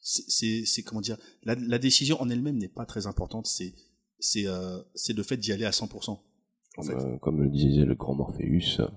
c'est 0.00 0.64
c'est 0.66 0.82
comment 0.82 1.00
dire 1.00 1.16
la, 1.44 1.54
la 1.54 1.78
décision 1.78 2.20
en 2.20 2.28
elle-même 2.28 2.58
n'est 2.58 2.68
pas 2.68 2.84
très 2.86 3.06
importante, 3.06 3.46
c'est 3.46 3.74
c'est 4.18 4.46
euh, 4.46 4.78
c'est 4.94 5.12
le 5.14 5.22
fait 5.22 5.36
d'y 5.36 5.52
aller 5.52 5.64
à 5.64 5.70
100%. 5.70 6.10
En 6.10 6.20
Comme, 6.76 6.84
fait. 6.86 6.94
euh, 6.94 7.16
comme 7.18 7.40
le 7.42 7.48
disait 7.48 7.84
le 7.84 7.94
grand 7.94 8.14
Morpheus. 8.14 8.88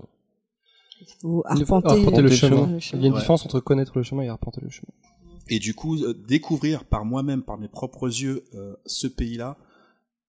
Il 1.00 1.06
faut 1.22 1.44
arpenter, 1.46 1.90
arpenter 1.90 2.22
le 2.22 2.30
le 2.30 2.36
chemin. 2.36 2.66
chemin. 2.66 2.74
le 2.74 2.80
Il 2.98 3.02
y 3.02 3.04
a 3.04 3.08
une 3.08 3.14
Ouais. 3.14 3.20
différence 3.20 3.46
entre 3.46 3.60
connaître 3.60 3.98
le 3.98 4.04
chemin 4.04 4.24
et 4.24 4.30
arpenter 4.30 4.62
le 4.62 4.70
chemin. 4.70 4.92
Et 5.50 5.60
du 5.60 5.74
coup, 5.76 5.96
euh, 6.04 6.14
découvrir 6.28 6.86
par 6.86 7.06
moi-même, 7.06 7.44
par 7.44 7.58
mes 7.58 7.68
propres 7.70 8.08
yeux, 8.08 8.44
euh, 8.56 8.76
ce 8.86 9.08
pays-là, 9.08 9.58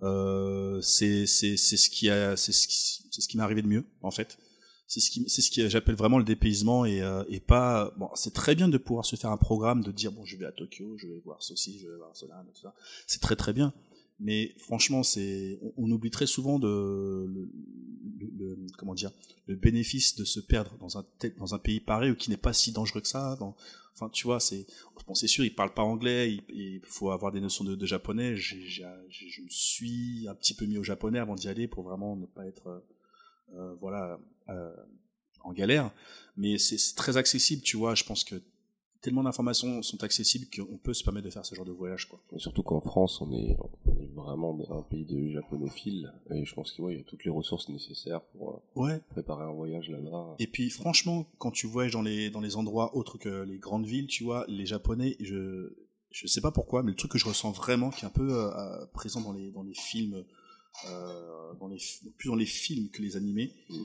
euh, 0.02 0.80
c'est 0.80 1.26
c'est 1.26 1.56
c'est 1.56 1.76
ce 1.76 1.90
qui 1.90 2.10
a 2.10 2.36
c'est 2.36 2.52
ce 2.52 2.68
qui 2.68 3.04
c'est 3.10 3.20
ce 3.20 3.28
qui 3.28 3.36
m'est 3.36 3.42
arrivé 3.42 3.62
de 3.62 3.68
mieux 3.68 3.84
en 4.02 4.10
fait. 4.10 4.38
C'est 4.86 5.00
ce 5.00 5.10
qui 5.10 5.28
c'est 5.28 5.42
ce 5.42 5.50
qui 5.50 5.68
j'appelle 5.68 5.96
vraiment 5.96 6.18
le 6.18 6.24
dépaysement 6.24 6.84
et 6.84 7.02
euh, 7.02 7.22
et 7.28 7.40
pas 7.40 7.92
bon 7.98 8.08
c'est 8.14 8.32
très 8.32 8.54
bien 8.54 8.68
de 8.68 8.78
pouvoir 8.78 9.04
se 9.04 9.16
faire 9.16 9.30
un 9.30 9.36
programme 9.36 9.82
de 9.82 9.92
dire 9.92 10.12
bon 10.12 10.24
je 10.24 10.36
vais 10.36 10.46
à 10.46 10.52
Tokyo 10.52 10.96
je 10.96 11.08
vais 11.08 11.20
voir 11.24 11.42
ceci 11.42 11.78
je 11.78 11.88
vais 11.88 11.96
voir 11.96 12.10
cela 12.14 12.42
c'est 13.06 13.20
très 13.20 13.36
très 13.36 13.52
bien 13.52 13.74
mais 14.20 14.54
franchement 14.58 15.02
c'est 15.02 15.58
on, 15.76 15.90
oublie 15.90 16.10
très 16.10 16.26
souvent 16.26 16.58
de 16.58 16.68
le, 16.68 17.48
le- 18.36 18.66
comment 18.76 18.94
dire 18.94 19.12
le 19.46 19.56
bénéfice 19.56 20.16
de 20.16 20.24
se 20.24 20.40
perdre 20.40 20.76
dans 20.78 20.98
un 20.98 21.04
dans 21.38 21.54
un 21.54 21.58
pays 21.58 21.80
pareil 21.80 22.10
ou 22.10 22.16
qui 22.16 22.30
n'est 22.30 22.36
pas 22.36 22.52
si 22.52 22.72
dangereux 22.72 23.00
que 23.00 23.08
ça 23.08 23.36
dans 23.38 23.54
enfin 23.94 24.08
tu 24.10 24.24
vois 24.24 24.40
c'est 24.40 24.66
bon 25.08 25.14
c'est 25.14 25.26
sûr 25.26 25.44
ils 25.44 25.54
parlent 25.54 25.74
pas 25.74 25.82
anglais 25.82 26.34
il, 26.34 26.42
il 26.54 26.80
faut 26.84 27.10
avoir 27.10 27.32
des 27.32 27.40
notions 27.40 27.64
de, 27.64 27.86
japonais. 27.86 28.36
Je 28.36 28.56
me 28.56 29.48
suis 29.48 30.26
un 30.28 30.34
petit 30.34 30.54
peu 30.54 30.66
mis 30.66 30.78
au 30.78 30.84
japonais 30.84 31.18
avant 31.18 31.34
d'y 31.34 31.48
aller 31.48 31.66
pour 31.66 31.82
vraiment 31.82 32.14
ne 32.16 32.26
pas 32.26 32.46
être 32.46 32.68
euh, 32.68 32.80
euh, 33.54 33.74
voilà 33.80 34.20
euh, 34.50 34.76
en 35.42 35.52
galère. 35.52 35.90
Mais 36.36 36.58
c'est 36.58 36.94
très 36.94 37.16
accessible 37.16 37.62
tu 37.62 37.76
vois. 37.76 37.94
Je 37.94 38.04
pense 38.04 38.24
que 38.24 38.36
tellement 39.00 39.22
d'informations 39.22 39.82
sont 39.82 40.02
accessibles 40.02 40.46
qu'on 40.54 40.76
peut 40.76 40.94
se 40.94 41.04
permettre 41.04 41.26
de 41.26 41.30
faire 41.30 41.44
ce 41.44 41.54
genre 41.54 41.64
de 41.64 41.72
voyage 41.72 42.08
quoi 42.08 42.20
Et 42.32 42.38
surtout 42.38 42.62
qu'en 42.62 42.80
France, 42.80 43.20
on 43.20 43.32
est, 43.32 43.56
on 43.86 44.00
est 44.00 44.12
vraiment 44.14 44.58
un 44.70 44.82
pays 44.82 45.04
de 45.04 45.28
japonophiles. 45.28 46.12
Et 46.30 46.44
je 46.44 46.54
pense 46.54 46.72
qu'il 46.72 46.84
ouais, 46.84 46.96
y 46.96 47.00
a 47.00 47.04
toutes 47.04 47.24
les 47.24 47.30
ressources 47.30 47.68
nécessaires 47.68 48.22
pour 48.22 48.50
euh, 48.50 48.80
ouais 48.80 49.00
préparer 49.10 49.44
un 49.44 49.52
voyage 49.52 49.88
là-bas. 49.88 50.36
Et 50.38 50.46
puis 50.46 50.70
franchement, 50.70 51.26
quand 51.38 51.50
tu 51.50 51.66
voyages 51.66 51.92
dans 51.92 52.02
les 52.02 52.30
dans 52.30 52.40
les 52.40 52.56
endroits 52.56 52.96
autres 52.96 53.18
que 53.18 53.42
les 53.42 53.58
grandes 53.58 53.86
villes, 53.86 54.06
tu 54.06 54.24
vois, 54.24 54.44
les 54.48 54.66
Japonais, 54.66 55.16
je 55.20 55.72
je 56.10 56.26
sais 56.26 56.40
pas 56.40 56.50
pourquoi, 56.50 56.82
mais 56.82 56.90
le 56.90 56.96
truc 56.96 57.12
que 57.12 57.18
je 57.18 57.26
ressens 57.26 57.52
vraiment, 57.52 57.90
qui 57.90 58.04
est 58.04 58.06
un 58.06 58.10
peu 58.10 58.30
euh, 58.30 58.50
euh, 58.50 58.86
présent 58.86 59.20
dans 59.20 59.32
les 59.32 59.50
dans 59.50 59.62
les 59.62 59.74
films, 59.74 60.24
euh, 60.88 61.54
dans 61.60 61.68
les 61.68 61.78
plus 62.16 62.28
dans 62.28 62.36
les 62.36 62.46
films 62.46 62.88
que 62.90 63.02
les 63.02 63.16
animés, 63.16 63.54
Mm. 63.68 63.84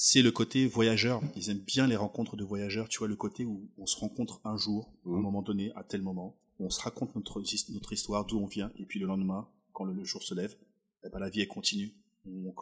C'est 0.00 0.22
le 0.22 0.30
côté 0.30 0.66
voyageur. 0.66 1.20
Ils 1.34 1.50
aiment 1.50 1.58
bien 1.58 1.88
les 1.88 1.96
rencontres 1.96 2.36
de 2.36 2.44
voyageurs. 2.44 2.88
Tu 2.88 2.98
vois, 3.00 3.08
le 3.08 3.16
côté 3.16 3.44
où 3.44 3.68
on 3.78 3.84
se 3.86 3.96
rencontre 3.96 4.40
un 4.44 4.56
jour, 4.56 4.92
à 5.04 5.08
un 5.08 5.12
Mm. 5.18 5.22
moment 5.22 5.42
donné, 5.42 5.72
à 5.74 5.82
tel 5.82 6.02
moment, 6.02 6.38
on 6.60 6.70
se 6.70 6.80
raconte 6.80 7.14
notre 7.16 7.42
notre 7.72 7.92
histoire, 7.92 8.24
d'où 8.24 8.38
on 8.38 8.46
vient, 8.46 8.70
et 8.78 8.84
puis 8.86 9.00
le 9.00 9.06
lendemain, 9.06 9.48
quand 9.72 9.84
le, 9.84 9.92
le 9.92 10.04
jour 10.04 10.22
se 10.22 10.34
lève, 10.34 10.56
eh 11.04 11.08
ben, 11.10 11.18
la 11.18 11.28
vie 11.28 11.40
elle 11.40 11.48
continue. 11.48 11.92
On, 12.26 12.54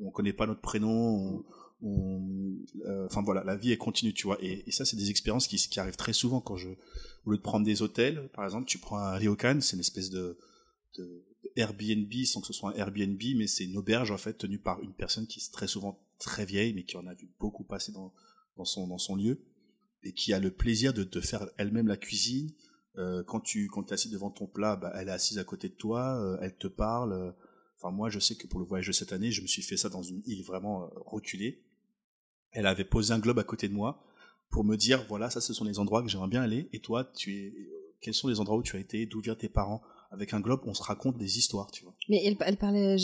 on 0.00 0.10
connaît 0.10 0.32
pas 0.32 0.46
notre 0.46 0.62
prénom, 0.62 1.44
on, 1.82 2.56
euh, 2.86 3.04
enfin 3.06 3.20
voilà, 3.22 3.44
la 3.44 3.56
vie 3.56 3.70
elle 3.72 3.78
continue, 3.78 4.14
tu 4.14 4.26
vois. 4.26 4.38
Et, 4.42 4.64
et 4.66 4.70
ça, 4.72 4.84
c'est 4.86 4.96
des 4.96 5.10
expériences 5.10 5.46
qui, 5.46 5.56
qui 5.56 5.80
arrivent 5.80 5.96
très 5.96 6.14
souvent 6.14 6.40
quand 6.40 6.56
je, 6.56 6.70
au 7.26 7.30
lieu 7.32 7.36
de 7.36 7.42
prendre 7.42 7.66
des 7.66 7.82
hôtels, 7.82 8.30
par 8.32 8.44
exemple, 8.46 8.66
tu 8.66 8.78
prends 8.78 8.98
un 8.98 9.12
ryokan, 9.16 9.60
c'est 9.60 9.76
une 9.76 9.80
espèce 9.80 10.08
de, 10.08 10.38
de 10.96 11.24
Airbnb 11.56 12.12
sans 12.24 12.40
que 12.40 12.46
ce 12.46 12.52
soit 12.54 12.70
un 12.70 12.74
Airbnb, 12.74 13.20
mais 13.36 13.46
c'est 13.46 13.64
une 13.64 13.76
auberge 13.76 14.10
en 14.10 14.18
fait 14.18 14.34
tenue 14.38 14.58
par 14.58 14.80
une 14.80 14.94
personne 14.94 15.26
qui 15.26 15.40
est 15.40 15.52
très 15.52 15.66
souvent 15.68 15.98
très 16.18 16.44
vieille, 16.44 16.74
mais 16.74 16.84
qui 16.84 16.96
en 16.96 17.06
a 17.06 17.14
vu 17.14 17.30
beaucoup 17.38 17.64
passer 17.64 17.92
dans, 17.92 18.12
dans 18.56 18.64
son 18.64 18.86
dans 18.86 18.98
son 18.98 19.16
lieu 19.16 19.40
et 20.02 20.12
qui 20.12 20.32
a 20.32 20.38
le 20.38 20.50
plaisir 20.50 20.92
de 20.92 21.04
te 21.04 21.20
faire 21.20 21.48
elle-même 21.56 21.88
la 21.88 21.96
cuisine. 21.96 22.50
Euh, 22.96 23.22
quand 23.22 23.40
tu 23.40 23.68
quand 23.68 23.90
es 23.90 23.94
assis 23.94 24.10
devant 24.10 24.30
ton 24.30 24.46
plat, 24.46 24.76
bah, 24.76 24.92
elle 24.94 25.08
est 25.08 25.12
assise 25.12 25.38
à 25.38 25.44
côté 25.44 25.68
de 25.68 25.74
toi, 25.74 26.20
euh, 26.20 26.38
elle 26.40 26.56
te 26.56 26.68
parle. 26.68 27.34
Enfin 27.76 27.92
moi, 27.92 28.10
je 28.10 28.18
sais 28.18 28.34
que 28.34 28.46
pour 28.46 28.58
le 28.58 28.66
voyage 28.66 28.88
de 28.88 28.92
cette 28.92 29.12
année, 29.12 29.30
je 29.30 29.40
me 29.40 29.46
suis 29.46 29.62
fait 29.62 29.76
ça 29.76 29.88
dans 29.88 30.02
une 30.02 30.22
île 30.26 30.42
vraiment 30.42 30.84
euh, 30.84 30.88
reculée. 31.06 31.62
Elle 32.50 32.66
avait 32.66 32.84
posé 32.84 33.12
un 33.12 33.18
globe 33.18 33.38
à 33.38 33.44
côté 33.44 33.68
de 33.68 33.74
moi 33.74 34.04
pour 34.50 34.64
me 34.64 34.76
dire 34.76 35.04
voilà, 35.08 35.30
ça 35.30 35.40
ce 35.40 35.52
sont 35.52 35.64
les 35.64 35.78
endroits 35.78 36.02
que 36.02 36.08
j'aimerais 36.08 36.28
bien 36.28 36.42
aller. 36.42 36.68
Et 36.72 36.80
toi, 36.80 37.04
tu 37.04 37.36
es 37.36 37.48
euh, 37.50 37.94
quels 38.00 38.14
sont 38.14 38.28
les 38.28 38.40
endroits 38.40 38.56
où 38.58 38.62
tu 38.62 38.76
as 38.76 38.80
été, 38.80 39.06
d'où 39.06 39.20
viennent 39.20 39.36
tes 39.36 39.48
parents? 39.48 39.82
Avec 40.10 40.32
un 40.32 40.40
globe, 40.40 40.60
on 40.64 40.72
se 40.72 40.82
raconte 40.82 41.18
des 41.18 41.36
histoires, 41.38 41.70
tu 41.70 41.82
vois. 41.84 41.94
Mais 42.08 42.22
elle, 42.24 42.36
elle 42.46 42.56
parlait 42.56 42.96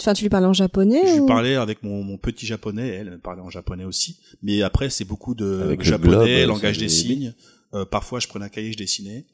Enfin, 0.00 0.14
tu 0.14 0.22
lui 0.22 0.30
parlais 0.30 0.46
en 0.46 0.54
japonais 0.54 1.02
Je 1.06 1.12
ou... 1.12 1.20
lui 1.20 1.26
parlais 1.26 1.56
avec 1.56 1.82
mon, 1.82 2.02
mon 2.02 2.16
petit 2.16 2.46
japonais, 2.46 2.88
elle, 2.88 3.20
parlait 3.20 3.42
en 3.42 3.50
japonais 3.50 3.84
aussi. 3.84 4.18
Mais 4.42 4.62
après, 4.62 4.88
c'est 4.88 5.04
beaucoup 5.04 5.34
de 5.34 5.60
Avec 5.62 5.80
le 5.80 5.84
japonais, 5.84 6.44
globe, 6.44 6.48
langage 6.56 6.78
des 6.78 6.84
des- 6.86 6.88
signes. 6.88 7.34
Euh, 7.74 7.84
parfois, 7.84 8.18
je 8.18 8.28
prenais 8.28 8.46
un 8.46 8.48
cahier, 8.48 8.72
je 8.72 8.78
dessinais. 8.78 9.26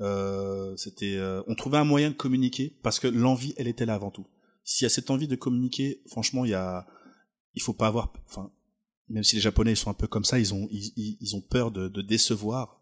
Euh, 0.00 0.76
c'était, 0.76 1.16
euh, 1.16 1.42
on 1.46 1.54
trouvait 1.54 1.78
un 1.78 1.84
moyen 1.84 2.10
de 2.10 2.14
communiquer 2.14 2.76
parce 2.82 2.98
que 3.00 3.06
l'envie, 3.08 3.54
elle 3.56 3.68
était 3.68 3.86
là 3.86 3.94
avant 3.94 4.10
tout. 4.10 4.26
S'il 4.64 4.84
y 4.84 4.86
a 4.86 4.90
cette 4.90 5.10
envie 5.10 5.28
de 5.28 5.36
communiquer, 5.36 6.02
franchement, 6.08 6.44
il 6.44 6.50
y 6.50 6.54
a, 6.54 6.86
il 7.54 7.62
faut 7.62 7.72
pas 7.72 7.86
avoir, 7.86 8.12
enfin, 8.28 8.50
même 9.08 9.24
si 9.24 9.36
les 9.36 9.42
Japonais 9.42 9.72
ils 9.72 9.76
sont 9.76 9.90
un 9.90 9.94
peu 9.94 10.06
comme 10.06 10.24
ça, 10.24 10.38
ils 10.38 10.52
ont, 10.54 10.68
ils, 10.70 10.92
ils- 10.96 11.16
ils 11.20 11.36
ont 11.36 11.40
peur 11.40 11.70
de, 11.70 11.88
de 11.88 12.02
décevoir, 12.02 12.77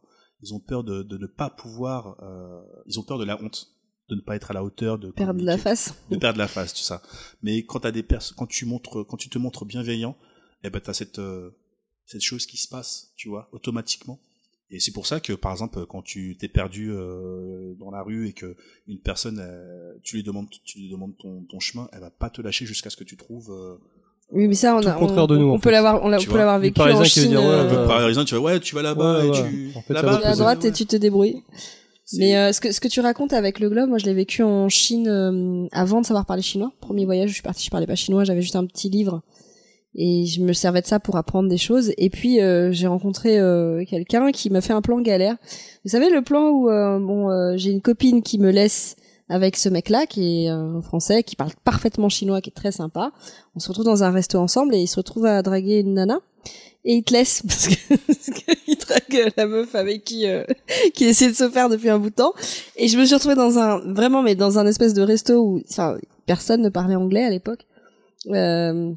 ils 0.46 0.54
ont 0.54 0.60
peur 0.60 0.84
de, 0.84 1.02
de 1.02 1.18
ne 1.18 1.26
pas 1.26 1.50
pouvoir, 1.50 2.16
euh, 2.22 2.62
ils 2.86 3.00
ont 3.00 3.02
peur 3.02 3.18
de 3.18 3.24
la 3.24 3.42
honte, 3.42 3.68
de 4.08 4.14
ne 4.14 4.20
pas 4.20 4.36
être 4.36 4.50
à 4.50 4.54
la 4.54 4.62
hauteur, 4.62 4.98
de 4.98 5.10
Perdre 5.10 5.42
la 5.42 5.58
face. 5.58 5.94
de 6.10 6.16
perdre 6.16 6.38
la 6.38 6.48
face, 6.48 6.72
tout 6.72 6.82
ça. 6.82 7.02
Mais 7.42 7.64
quand 7.64 7.86
des 7.86 8.04
quand 8.36 8.46
tu 8.46 8.64
montres, 8.64 9.04
quand 9.06 9.16
tu 9.16 9.28
te 9.28 9.38
montres 9.38 9.64
bienveillant, 9.64 10.16
eh 10.62 10.70
ben 10.70 10.80
t'as 10.80 10.94
cette 10.94 11.18
euh, 11.18 11.50
cette 12.04 12.22
chose 12.22 12.46
qui 12.46 12.56
se 12.56 12.68
passe, 12.68 13.12
tu 13.16 13.28
vois, 13.28 13.48
automatiquement. 13.52 14.20
Et 14.70 14.80
c'est 14.80 14.92
pour 14.92 15.06
ça 15.06 15.20
que, 15.20 15.32
par 15.32 15.52
exemple, 15.52 15.86
quand 15.86 16.02
tu 16.02 16.36
t'es 16.38 16.48
perdu 16.48 16.90
euh, 16.90 17.74
dans 17.74 17.90
la 17.90 18.02
rue 18.02 18.28
et 18.28 18.32
que 18.32 18.56
une 18.86 19.00
personne, 19.00 19.40
tu 20.02 20.16
lui 20.16 20.22
demandes, 20.22 20.48
tu 20.64 20.78
lui 20.78 20.88
demandes 20.88 21.16
ton, 21.18 21.44
ton 21.44 21.60
chemin, 21.60 21.88
elle 21.92 22.00
va 22.00 22.10
pas 22.10 22.30
te 22.30 22.40
lâcher 22.40 22.66
jusqu'à 22.66 22.90
ce 22.90 22.96
que 22.96 23.04
tu 23.04 23.16
trouves 23.16 23.52
Oui, 24.32 24.48
mais 24.48 24.54
ça, 24.54 24.74
on, 24.76 24.84
a, 24.86 24.98
on, 24.98 25.26
de 25.26 25.36
nous, 25.38 25.50
on 25.52 25.58
peut 25.58 25.70
l'avoir, 25.70 26.02
on, 26.02 26.12
on 26.12 26.18
peut 26.18 26.36
l'avoir 26.36 26.58
vécu 26.58 26.80
en 26.80 27.04
Chine. 27.04 27.28
dire, 27.28 27.40
ouais, 27.40 27.46
euh, 27.46 27.86
Par 27.86 28.06
exemple, 28.08 28.26
tu 28.26 28.34
vas, 28.34 28.40
ouais, 28.40 28.60
tu 28.60 28.74
vas 28.74 28.82
là-bas 28.82 29.18
Ouais, 29.20 29.26
et 29.26 29.30
ouais. 29.30 29.42
tu. 29.42 29.72
En 29.76 29.82
fait, 29.82 29.94
là-bas, 29.94 30.10
va 30.12 30.16
tu 30.18 30.22
vas 30.24 30.30
à 30.30 30.34
droite 30.36 30.64
et 30.64 30.72
tu 30.72 30.84
te 30.84 30.96
débrouilles. 30.96 31.42
Mais 32.18 32.36
euh, 32.36 32.52
ce, 32.52 32.60
que, 32.60 32.70
ce 32.72 32.80
que 32.80 32.88
tu 32.88 33.00
racontes 33.00 33.32
avec 33.32 33.58
le 33.60 33.68
globe, 33.68 33.88
moi 33.88 33.98
je 33.98 34.04
l'ai 34.04 34.14
vécu 34.14 34.42
en 34.42 34.68
Chine 34.68 35.08
euh, 35.08 35.66
avant 35.72 36.00
de 36.00 36.06
savoir 36.06 36.24
parler 36.24 36.42
chinois. 36.42 36.72
Premier 36.80 37.04
voyage, 37.04 37.30
je 37.30 37.34
suis 37.34 37.42
partie, 37.42 37.64
je 37.64 37.70
parlais 37.70 37.86
pas 37.86 37.96
chinois, 37.96 38.22
j'avais 38.24 38.42
juste 38.42 38.54
un 38.56 38.64
petit 38.66 38.88
livre 38.90 39.22
et 39.96 40.24
je 40.26 40.40
me 40.42 40.52
servais 40.52 40.82
de 40.82 40.86
ça 40.86 41.00
pour 41.00 41.16
apprendre 41.16 41.48
des 41.48 41.56
choses. 41.56 41.92
Et 41.98 42.10
puis 42.10 42.40
euh, 42.40 42.70
j'ai 42.70 42.86
rencontré 42.86 43.40
euh, 43.40 43.84
quelqu'un 43.88 44.30
qui 44.30 44.50
m'a 44.50 44.60
fait 44.60 44.72
un 44.72 44.82
plan 44.82 45.00
galère. 45.00 45.36
Vous 45.84 45.90
savez 45.90 46.10
le 46.10 46.22
plan 46.22 46.50
où 46.50 46.70
euh, 46.70 47.00
bon, 47.00 47.28
euh, 47.30 47.54
j'ai 47.56 47.70
une 47.70 47.80
copine 47.80 48.22
qui 48.22 48.38
me 48.38 48.50
laisse 48.50 48.94
avec 49.28 49.56
ce 49.56 49.68
mec-là 49.68 50.06
qui 50.06 50.44
est 50.44 50.50
euh, 50.50 50.80
français, 50.82 51.22
qui 51.22 51.36
parle 51.36 51.50
parfaitement 51.64 52.08
chinois, 52.08 52.40
qui 52.40 52.50
est 52.50 52.54
très 52.54 52.72
sympa. 52.72 53.12
On 53.54 53.60
se 53.60 53.68
retrouve 53.68 53.84
dans 53.84 54.04
un 54.04 54.10
resto 54.10 54.38
ensemble 54.38 54.74
et 54.74 54.78
il 54.78 54.86
se 54.86 54.96
retrouve 54.96 55.26
à 55.26 55.42
draguer 55.42 55.80
une 55.80 55.94
nana. 55.94 56.20
Et 56.84 56.94
il 56.94 57.02
te 57.02 57.12
laisse 57.12 57.42
parce 57.48 57.66
qu'il 57.66 58.76
drague 58.76 59.32
la 59.36 59.46
meuf 59.46 59.74
avec 59.74 60.04
qui 60.04 60.28
euh, 60.28 60.44
qui 60.94 61.04
essaie 61.04 61.28
de 61.28 61.34
se 61.34 61.48
faire 61.50 61.68
depuis 61.68 61.88
un 61.88 61.98
bout 61.98 62.10
de 62.10 62.14
temps. 62.14 62.32
Et 62.76 62.86
je 62.86 62.96
me 62.96 63.04
suis 63.04 63.14
retrouvée 63.14 63.34
dans 63.34 63.58
un 63.58 63.78
vraiment 63.92 64.22
mais 64.22 64.36
dans 64.36 64.58
un 64.60 64.66
espèce 64.66 64.94
de 64.94 65.02
resto 65.02 65.34
où 65.34 65.60
enfin 65.68 65.98
personne 66.26 66.62
ne 66.62 66.68
parlait 66.68 66.94
anglais 66.94 67.24
à 67.24 67.30
l'époque. 67.30 67.66
Euh, 68.28 68.94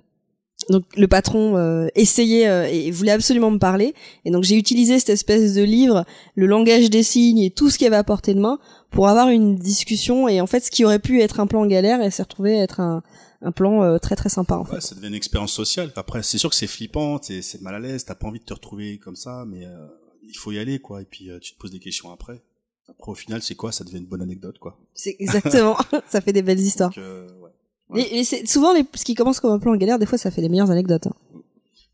donc 0.69 0.83
le 0.97 1.07
patron 1.07 1.57
euh, 1.57 1.87
essayait 1.95 2.47
euh, 2.47 2.67
et 2.69 2.91
voulait 2.91 3.11
absolument 3.11 3.49
me 3.49 3.57
parler 3.57 3.95
et 4.25 4.31
donc 4.31 4.43
j'ai 4.43 4.55
utilisé 4.55 4.99
cette 4.99 5.09
espèce 5.09 5.55
de 5.55 5.63
livre, 5.63 6.05
le 6.35 6.45
langage 6.45 6.89
des 6.89 7.01
signes 7.01 7.39
et 7.39 7.49
tout 7.49 7.69
ce 7.69 7.77
qu'il 7.77 7.85
y 7.85 7.87
avait 7.87 7.95
à 7.95 8.03
portée 8.03 8.33
de 8.33 8.39
main 8.39 8.59
pour 8.91 9.07
avoir 9.07 9.29
une 9.29 9.55
discussion 9.55 10.27
et 10.27 10.41
en 10.41 10.47
fait 10.47 10.61
ce 10.61 10.71
qui 10.71 10.83
aurait 10.85 10.99
pu 10.99 11.21
être 11.21 11.39
un 11.39 11.47
plan 11.47 11.65
galère 11.65 12.01
et 12.01 12.11
s'est 12.11 12.23
retrouvé 12.23 12.55
être 12.57 12.79
un 12.79 13.03
un 13.41 13.51
plan 13.51 13.83
euh, 13.83 13.97
très 13.99 14.15
très 14.15 14.29
sympa 14.29 14.55
en 14.55 14.65
fait. 14.65 14.75
Ouais, 14.75 14.81
ça 14.81 14.95
devient 14.95 15.07
une 15.07 15.13
expérience 15.13 15.53
sociale. 15.53 15.91
Après, 15.95 16.23
c'est 16.23 16.37
sûr 16.37 16.49
que 16.49 16.55
c'est 16.55 16.67
flippant, 16.67 17.19
c'est 17.21 17.61
mal 17.61 17.75
à 17.75 17.79
l'aise, 17.79 18.03
t'as 18.03 18.15
pas 18.15 18.27
envie 18.27 18.39
de 18.39 18.45
te 18.45 18.53
retrouver 18.53 18.97
comme 18.97 19.15
ça, 19.15 19.45
mais 19.47 19.65
euh, 19.65 19.87
il 20.27 20.35
faut 20.37 20.51
y 20.51 20.59
aller, 20.59 20.79
quoi. 20.79 21.01
Et 21.01 21.05
puis, 21.05 21.29
euh, 21.29 21.39
tu 21.39 21.53
te 21.53 21.57
poses 21.57 21.71
des 21.71 21.79
questions 21.79 22.11
après. 22.11 22.41
Après, 22.89 23.11
au 23.11 23.15
final, 23.15 23.41
c'est 23.41 23.55
quoi? 23.55 23.71
Ça 23.71 23.83
devient 23.83 23.99
une 23.99 24.07
bonne 24.07 24.21
anecdote, 24.21 24.57
quoi. 24.59 24.77
C'est 24.93 25.15
exactement, 25.19 25.77
ça 26.09 26.19
fait 26.21 26.33
des 26.33 26.41
belles 26.41 26.59
histoires. 26.59 26.89
Donc, 26.89 26.97
euh, 26.97 27.29
ouais. 27.39 27.51
Mais, 27.91 28.07
mais 28.11 28.23
c'est 28.23 28.45
souvent 28.45 28.73
les, 28.73 28.83
ce 28.93 29.05
qui 29.05 29.15
commence 29.15 29.39
comme 29.39 29.51
un 29.51 29.59
plan 29.59 29.73
galère, 29.75 29.97
des 29.99 30.05
fois 30.05 30.17
ça 30.17 30.29
fait 30.31 30.41
les 30.41 30.49
meilleures 30.49 30.69
anecdotes. 30.69 31.07
hein. 31.07 31.13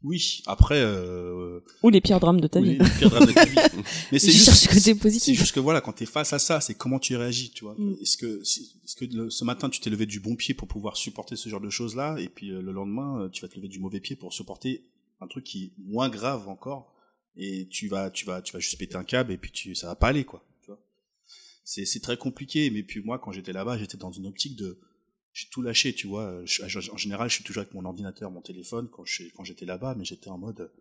Oui, 0.05 0.43
après, 0.45 0.79
euh, 0.81 1.59
Ou 1.83 1.89
les 1.89 1.99
pires 1.99 2.19
drames 2.19 2.39
de 2.39 2.47
ta 2.47 2.59
oui, 2.59 2.73
vie. 2.73 2.77
le 2.77 2.99
pire 2.99 3.09
drame 3.09 3.25
de 3.25 3.33
ta 3.33 3.43
vie. 3.45 3.55
Mais 4.11 4.19
c'est 4.19 4.31
juste, 4.31 4.45
cherche 4.45 4.67
côté 4.67 4.79
c'est 4.79 4.95
positif. 4.95 5.39
juste 5.39 5.53
que 5.55 5.59
voilà, 5.59 5.81
quand 5.81 5.93
t'es 5.93 6.05
face 6.05 6.31
à 6.31 6.37
ça, 6.39 6.61
c'est 6.61 6.75
comment 6.75 6.99
tu 6.99 7.15
réagis, 7.15 7.49
tu 7.51 7.63
vois. 7.65 7.75
Mm. 7.77 7.95
Est-ce 8.01 8.15
que, 8.17 8.41
est-ce 8.41 8.95
que 8.95 9.05
le- 9.05 9.29
ce 9.31 9.43
matin 9.43 9.69
tu 9.69 9.79
t'es 9.81 9.89
levé 9.89 10.05
du 10.05 10.19
bon 10.19 10.35
pied 10.35 10.53
pour 10.53 10.67
pouvoir 10.67 10.95
supporter 10.95 11.35
ce 11.35 11.49
genre 11.49 11.59
de 11.61 11.69
choses 11.71 11.95
là, 11.95 12.15
et 12.19 12.29
puis 12.29 12.51
euh, 12.51 12.61
le 12.61 12.71
lendemain 12.71 13.21
euh, 13.23 13.29
tu 13.29 13.41
vas 13.41 13.47
te 13.47 13.55
lever 13.55 13.67
du 13.67 13.79
mauvais 13.79 13.99
pied 13.99 14.15
pour 14.15 14.31
supporter 14.31 14.85
un 15.21 15.27
truc 15.27 15.43
qui 15.43 15.63
est 15.65 15.71
moins 15.83 16.09
grave 16.09 16.47
encore, 16.49 16.93
et 17.35 17.67
tu 17.69 17.87
vas, 17.87 18.09
tu 18.11 18.25
vas, 18.25 18.41
tu 18.41 18.53
vas 18.53 18.59
juste 18.59 18.77
péter 18.77 18.95
un 18.97 19.03
câble 19.03 19.31
et 19.33 19.37
puis 19.37 19.51
tu, 19.51 19.73
ça 19.75 19.87
va 19.87 19.95
pas 19.95 20.07
aller, 20.09 20.23
quoi. 20.23 20.45
Tu 20.61 20.67
vois. 20.67 20.79
C'est, 21.63 21.85
c'est 21.85 21.99
très 21.99 22.15
compliqué. 22.17 22.69
Mais 22.69 22.83
puis 22.83 23.01
moi, 23.03 23.17
quand 23.19 23.31
j'étais 23.31 23.53
là-bas, 23.53 23.77
j'étais 23.77 23.97
dans 23.97 24.11
une 24.11 24.27
optique 24.27 24.55
de, 24.55 24.77
j'ai 25.35 25.47
tout 25.51 25.61
lâché, 25.61 25.93
tu 25.93 26.07
vois. 26.07 26.41
Je- 26.45 26.65
je- 26.67 26.89
en 26.91 26.97
général, 26.97 27.29
je 27.29 27.35
suis 27.35 27.43
toujours 27.43 27.61
avec 27.61 27.73
mon 27.73 27.83
ordinateur, 27.85 28.31
mon 28.31 28.41
téléphone 28.41 28.87
quand 28.91 29.03
je, 29.05 29.23
quand 29.35 29.43
j'étais 29.43 29.65
là-bas, 29.65 29.93
mais 29.97 30.05
j'étais 30.05 30.29
en 30.29 30.37
mode, 30.37 30.71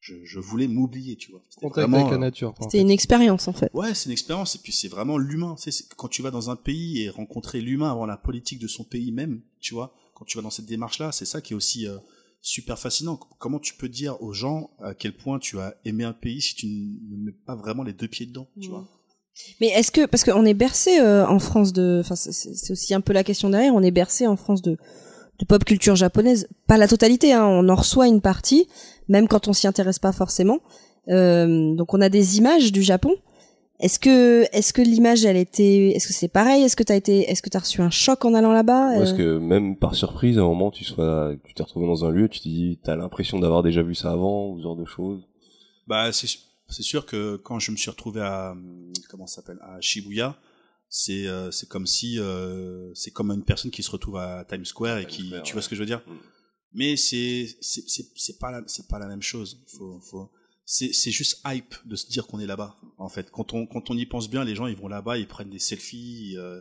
je, 0.00 0.14
je 0.24 0.38
voulais 0.40 0.66
m'oublier, 0.68 1.16
tu 1.16 1.30
vois. 1.30 1.42
C'était 1.50 1.66
Contact 1.66 1.88
vraiment, 1.88 1.98
avec 1.98 2.10
la 2.10 2.16
euh, 2.16 2.20
nature. 2.20 2.54
en 2.58 2.62
C'était 2.62 2.78
fait. 2.78 2.82
une 2.82 2.90
expérience 2.90 3.46
en 3.46 3.52
fait. 3.52 3.70
Ouais, 3.74 3.94
c'est 3.94 4.06
une 4.06 4.12
expérience 4.12 4.54
et 4.56 4.58
puis 4.58 4.72
c'est 4.72 4.88
vraiment 4.88 5.18
l'humain. 5.18 5.54
Tu 5.56 5.64
sais, 5.64 5.70
c'est- 5.70 5.94
quand 5.96 6.08
tu 6.08 6.22
vas 6.22 6.30
dans 6.30 6.48
un 6.50 6.56
pays 6.56 7.02
et 7.02 7.10
rencontrer 7.10 7.60
l'humain 7.60 7.90
avant 7.90 8.06
la 8.06 8.16
politique 8.16 8.58
de 8.58 8.68
son 8.68 8.84
pays 8.84 9.12
même, 9.12 9.42
tu 9.60 9.74
vois, 9.74 9.94
quand 10.14 10.24
tu 10.24 10.38
vas 10.38 10.42
dans 10.42 10.50
cette 10.50 10.66
démarche-là, 10.66 11.12
c'est 11.12 11.26
ça 11.26 11.42
qui 11.42 11.52
est 11.52 11.56
aussi 11.56 11.86
euh, 11.86 11.98
super 12.40 12.78
fascinant. 12.78 13.16
Comment 13.38 13.58
tu 13.58 13.74
peux 13.74 13.88
dire 13.90 14.20
aux 14.22 14.32
gens 14.32 14.70
à 14.80 14.94
quel 14.94 15.14
point 15.14 15.38
tu 15.38 15.58
as 15.58 15.76
aimé 15.84 16.04
un 16.04 16.12
pays 16.14 16.40
si 16.40 16.54
tu 16.54 16.66
ne 16.66 17.16
mets 17.16 17.32
pas 17.32 17.54
vraiment 17.54 17.82
les 17.82 17.92
deux 17.92 18.08
pieds 18.08 18.24
dedans, 18.26 18.48
tu 18.60 18.68
Mm. 18.68 18.70
vois? 18.70 18.88
Mais 19.60 19.68
est-ce 19.68 19.90
que 19.90 20.06
parce 20.06 20.24
qu'on 20.24 20.44
est 20.44 20.54
bercé 20.54 21.00
euh, 21.00 21.26
en 21.26 21.38
France 21.38 21.72
de, 21.72 21.98
enfin 22.00 22.14
c'est- 22.16 22.70
aussi 22.70 22.94
un 22.94 23.00
peu 23.00 23.12
la 23.12 23.24
question 23.24 23.50
derrière, 23.50 23.74
on 23.74 23.82
est 23.82 23.90
bercé 23.90 24.26
en 24.26 24.36
France 24.36 24.62
de 24.62 24.76
de 25.40 25.44
pop 25.44 25.64
culture 25.64 25.96
japonaise, 25.96 26.46
pas 26.68 26.76
la 26.78 26.86
totalité, 26.86 27.32
hein, 27.32 27.44
on 27.44 27.68
en 27.68 27.74
reçoit 27.74 28.06
une 28.06 28.20
partie, 28.20 28.68
même 29.08 29.26
quand 29.26 29.48
on 29.48 29.52
s'y 29.52 29.66
intéresse 29.66 29.98
pas 29.98 30.12
forcément. 30.12 30.58
Euh, 31.08 31.74
donc 31.74 31.92
on 31.92 32.00
a 32.00 32.08
des 32.08 32.38
images 32.38 32.70
du 32.70 32.82
Japon. 32.82 33.10
Est-ce 33.80 33.98
que 33.98 34.44
est-ce 34.52 34.72
que 34.72 34.80
l'image 34.80 35.24
elle 35.24 35.36
était, 35.36 35.88
est-ce 35.96 36.06
que 36.06 36.12
c'est 36.14 36.28
pareil, 36.28 36.62
est-ce 36.62 36.76
que 36.76 36.84
t'as 36.84 36.94
été, 36.94 37.28
est-ce 37.28 37.42
que 37.42 37.50
t'as 37.50 37.58
reçu 37.58 37.80
un 37.82 37.90
choc 37.90 38.24
en 38.24 38.32
allant 38.34 38.52
là-bas? 38.52 38.96
Est-ce 39.02 39.14
Euh, 39.14 39.16
que 39.16 39.38
même 39.38 39.74
par 39.76 39.96
surprise, 39.96 40.38
à 40.38 40.42
un 40.42 40.44
moment, 40.44 40.70
tu 40.70 40.84
sois, 40.84 41.32
tu 41.44 41.52
t'es 41.54 41.64
retrouvé 41.64 41.86
dans 41.88 42.04
un 42.04 42.10
lieu, 42.10 42.28
tu 42.28 42.38
te 42.38 42.44
dis, 42.48 42.78
t'as 42.84 42.94
l'impression 42.94 43.40
d'avoir 43.40 43.64
déjà 43.64 43.82
vu 43.82 43.96
ça 43.96 44.12
avant, 44.12 44.50
ou 44.50 44.58
ce 44.58 44.62
genre 44.62 44.76
de 44.76 44.84
choses? 44.84 45.22
Bah, 45.88 46.12
c'est 46.12 46.28
c'est 46.68 46.82
sûr 46.82 47.06
que 47.06 47.36
quand 47.36 47.58
je 47.58 47.70
me 47.70 47.76
suis 47.76 47.90
retrouvé 47.90 48.20
à 48.20 48.52
hum, 48.52 48.92
comment 49.08 49.26
s'appelle 49.26 49.58
à 49.62 49.80
Shibuya, 49.80 50.38
c'est 50.88 51.26
euh, 51.26 51.50
c'est 51.50 51.68
comme 51.68 51.86
si 51.86 52.18
euh, 52.18 52.92
c'est 52.94 53.10
comme 53.10 53.30
une 53.30 53.44
personne 53.44 53.70
qui 53.70 53.82
se 53.82 53.90
retrouve 53.90 54.16
à 54.16 54.44
Times 54.44 54.64
Square 54.64 54.98
et 54.98 55.06
Times 55.06 55.10
qui 55.10 55.26
Square, 55.28 55.42
tu 55.42 55.48
ouais. 55.48 55.52
vois 55.54 55.62
ce 55.62 55.68
que 55.68 55.74
je 55.76 55.80
veux 55.80 55.86
dire. 55.86 56.02
Mm. 56.06 56.16
Mais 56.76 56.96
c'est 56.96 57.46
c'est 57.60 57.84
c'est 58.16 58.38
pas 58.38 58.50
la 58.50 58.62
c'est 58.66 58.88
pas 58.88 58.98
la 58.98 59.06
même 59.06 59.22
chose. 59.22 59.62
Faut 59.76 60.00
faut 60.00 60.30
c'est 60.64 60.92
c'est 60.92 61.10
juste 61.10 61.40
hype 61.46 61.74
de 61.84 61.94
se 61.96 62.06
dire 62.08 62.26
qu'on 62.26 62.40
est 62.40 62.46
là-bas 62.46 62.76
en 62.98 63.08
fait. 63.08 63.30
Quand 63.30 63.52
on 63.54 63.66
quand 63.66 63.90
on 63.90 63.96
y 63.96 64.06
pense 64.06 64.28
bien, 64.30 64.44
les 64.44 64.54
gens 64.54 64.66
ils 64.66 64.76
vont 64.76 64.88
là-bas, 64.88 65.18
ils 65.18 65.28
prennent 65.28 65.50
des 65.50 65.58
selfies. 65.58 66.34
euh, 66.36 66.60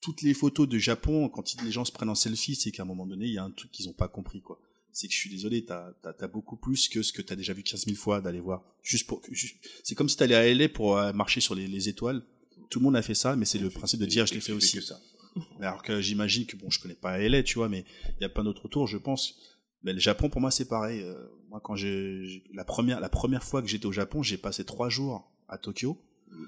toutes 0.00 0.20
les 0.20 0.34
photos 0.34 0.68
de 0.68 0.76
Japon, 0.76 1.30
quand 1.30 1.54
ils- 1.54 1.64
les 1.64 1.70
gens 1.72 1.84
se 1.86 1.90
prennent 1.92 2.10
en 2.10 2.14
selfie, 2.14 2.54
c'est 2.56 2.70
qu'à 2.70 2.82
un 2.82 2.86
moment 2.86 3.06
donné, 3.06 3.24
il 3.26 3.32
y 3.32 3.38
a 3.38 3.42
un 3.44 3.50
truc 3.50 3.70
qu'ils 3.72 3.88
ont 3.88 3.94
pas 3.94 4.06
compris 4.08 4.42
quoi 4.42 4.58
c'est 4.94 5.08
que 5.08 5.12
je 5.12 5.18
suis 5.18 5.28
désolé, 5.28 5.64
t'as 5.66 5.92
as, 6.04 6.28
beaucoup 6.28 6.56
plus 6.56 6.88
que 6.88 7.02
ce 7.02 7.12
que 7.12 7.20
t'as 7.20 7.36
déjà 7.36 7.52
vu 7.52 7.62
15 7.62 7.84
000 7.84 7.96
fois 7.96 8.20
d'aller 8.22 8.40
voir. 8.40 8.62
Juste 8.82 9.06
pour, 9.06 9.20
juste- 9.30 9.56
c'est 9.82 9.94
comme 9.94 10.08
si 10.08 10.16
t'allais 10.16 10.34
à 10.34 10.46
LA 10.54 10.68
pour 10.70 10.96
euh, 10.96 11.12
marcher 11.12 11.40
sur 11.40 11.54
les, 11.54 11.66
les 11.66 11.88
étoiles. 11.90 12.22
Tout 12.70 12.78
le 12.78 12.84
monde 12.84 12.96
a 12.96 13.02
fait 13.02 13.14
ça, 13.14 13.36
mais 13.36 13.44
c'est 13.44 13.58
le 13.58 13.68
principe 13.70 14.00
de 14.00 14.06
dire 14.06 14.24
je 14.26 14.32
l'ai 14.34 14.40
fait 14.40 14.52
aussi. 14.52 14.78
Alors 15.60 15.82
que 15.82 16.00
j'imagine 16.00 16.46
que 16.46 16.56
bon, 16.56 16.70
je 16.70 16.80
connais 16.80 16.94
pas 16.94 17.18
LA, 17.18 17.42
tu 17.42 17.56
vois, 17.58 17.68
mais 17.68 17.84
il 18.18 18.22
y 18.22 18.24
a 18.24 18.28
plein 18.28 18.44
d'autres 18.44 18.68
tours, 18.68 18.86
je 18.86 18.96
pense. 18.96 19.34
Mais 19.82 19.92
le 19.92 19.98
Japon, 20.00 20.30
pour 20.30 20.40
moi, 20.40 20.50
c'est 20.50 20.64
pareil. 20.68 21.02
Euh, 21.02 21.14
moi, 21.50 21.60
quand 21.62 21.76
j'ai 21.76 22.42
la 22.54 22.64
première 22.64 23.00
la 23.00 23.10
première 23.10 23.42
fois 23.44 23.60
que 23.60 23.68
j'étais 23.68 23.84
au 23.86 23.92
Japon, 23.92 24.22
j'ai 24.22 24.38
passé 24.38 24.64
trois 24.64 24.88
jours 24.88 25.30
à 25.48 25.58
Tokyo. 25.58 26.00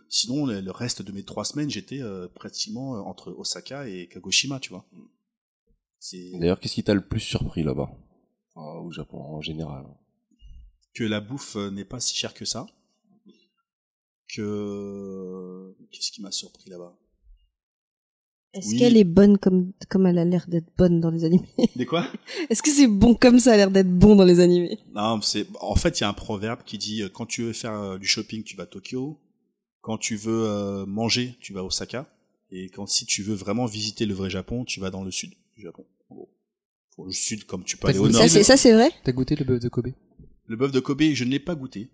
Sinon, 0.09 0.47
le, 0.47 0.61
le 0.61 0.71
reste 0.71 1.03
de 1.03 1.13
mes 1.13 1.23
trois 1.23 1.45
semaines, 1.45 1.69
j'étais 1.71 2.01
euh, 2.01 2.29
pratiquement 2.29 2.97
euh, 2.97 3.01
entre 3.01 3.31
Osaka 3.33 3.89
et 3.89 4.09
Kagoshima, 4.09 4.59
tu 4.61 4.71
vois. 4.71 4.85
C'est 5.99 6.31
D'ailleurs, 6.39 6.61
qu'est-ce 6.61 6.75
qui 6.75 6.83
t'a 6.85 6.95
le 6.95 7.05
plus 7.07 7.21
surpris 7.21 7.63
là-bas? 7.63 7.91
Au 8.57 8.91
Japon, 8.91 9.21
en 9.21 9.41
général. 9.43 9.85
que 10.95 11.05
la 11.05 11.21
bouffe 11.21 11.57
euh, 11.57 11.71
n'est 11.71 11.85
pas 11.85 12.01
si 12.01 12.17
chère 12.17 12.33
que 12.35 12.45
ça. 12.47 12.67
Que 14.35 15.75
qu'est-ce 15.93 16.11
qui 16.11 16.21
m'a 16.23 16.33
surpris 16.33 16.69
là-bas? 16.71 16.97
Est-ce 18.55 18.71
oui. 18.71 18.79
qu'elle 18.79 18.97
est 18.97 19.05
bonne 19.05 19.37
comme 19.39 19.73
comme 19.89 20.07
elle 20.07 20.19
a 20.19 20.25
l'air 20.25 20.47
d'être 20.49 20.75
bonne 20.77 21.01
dans 21.01 21.11
les 21.11 21.25
animés? 21.25 21.47
Des 21.77 21.87
quoi? 21.87 22.11
Est-ce 22.51 22.63
que 22.63 22.71
c'est 22.71 22.87
bon 22.89 23.15
comme 23.15 23.39
ça 23.39 23.53
a 23.53 23.57
l'air 23.57 23.71
d'être 23.71 23.93
bon 23.93 24.17
dans 24.17 24.25
les 24.25 24.41
animés? 24.41 24.79
Non, 24.95 25.21
c'est 25.21 25.47
en 25.61 25.77
fait 25.77 26.01
il 26.01 26.03
y 26.03 26.05
a 26.05 26.09
un 26.09 26.15
proverbe 26.15 26.63
qui 26.65 26.79
dit 26.79 27.03
euh, 27.03 27.09
quand 27.09 27.27
tu 27.27 27.43
veux 27.43 27.53
faire 27.53 27.75
euh, 27.75 27.99
du 27.99 28.07
shopping, 28.07 28.43
tu 28.43 28.57
vas 28.57 28.65
à 28.65 28.67
Tokyo. 28.67 29.21
Quand 29.83 29.99
tu 29.99 30.17
veux 30.17 30.85
manger, 30.87 31.37
tu 31.41 31.53
vas 31.53 31.61
à 31.61 31.63
Osaka. 31.63 32.09
Et 32.51 32.71
quand 32.71 32.87
si 32.89 33.07
tu 33.07 33.23
veux 33.23 33.35
vraiment 33.35 33.67
visiter 33.67 34.05
le 34.07 34.15
vrai 34.15 34.31
Japon, 34.31 34.65
tu 34.65 34.81
vas 34.81 34.91
dans 34.91 35.05
le 35.05 35.13
sud 35.13 35.33
du 35.57 35.63
Japon. 35.63 35.85
Pour 36.97 37.05
le 37.07 37.13
sud, 37.13 37.45
comme 37.45 37.63
tu 37.65 37.77
peux 37.77 37.89
aller 37.89 37.99
au 37.99 38.09
nord. 38.09 38.23
Ça 38.23 38.29
c'est 38.29 38.43
ça 38.43 38.57
c'est 38.57 38.73
vrai 38.73 38.91
T'as 39.05 39.13
goûté 39.13 39.37
le 39.37 39.45
bœuf 39.45 39.61
de 39.61 39.69
Kobe 39.69 39.89
Le 40.47 40.57
bœuf 40.57 40.73
de 40.73 40.81
Kobe, 40.81 41.03
je 41.13 41.25
ne 41.25 41.31
l'ai 41.31 41.39
pas 41.41 41.55
goûté. 41.55 41.91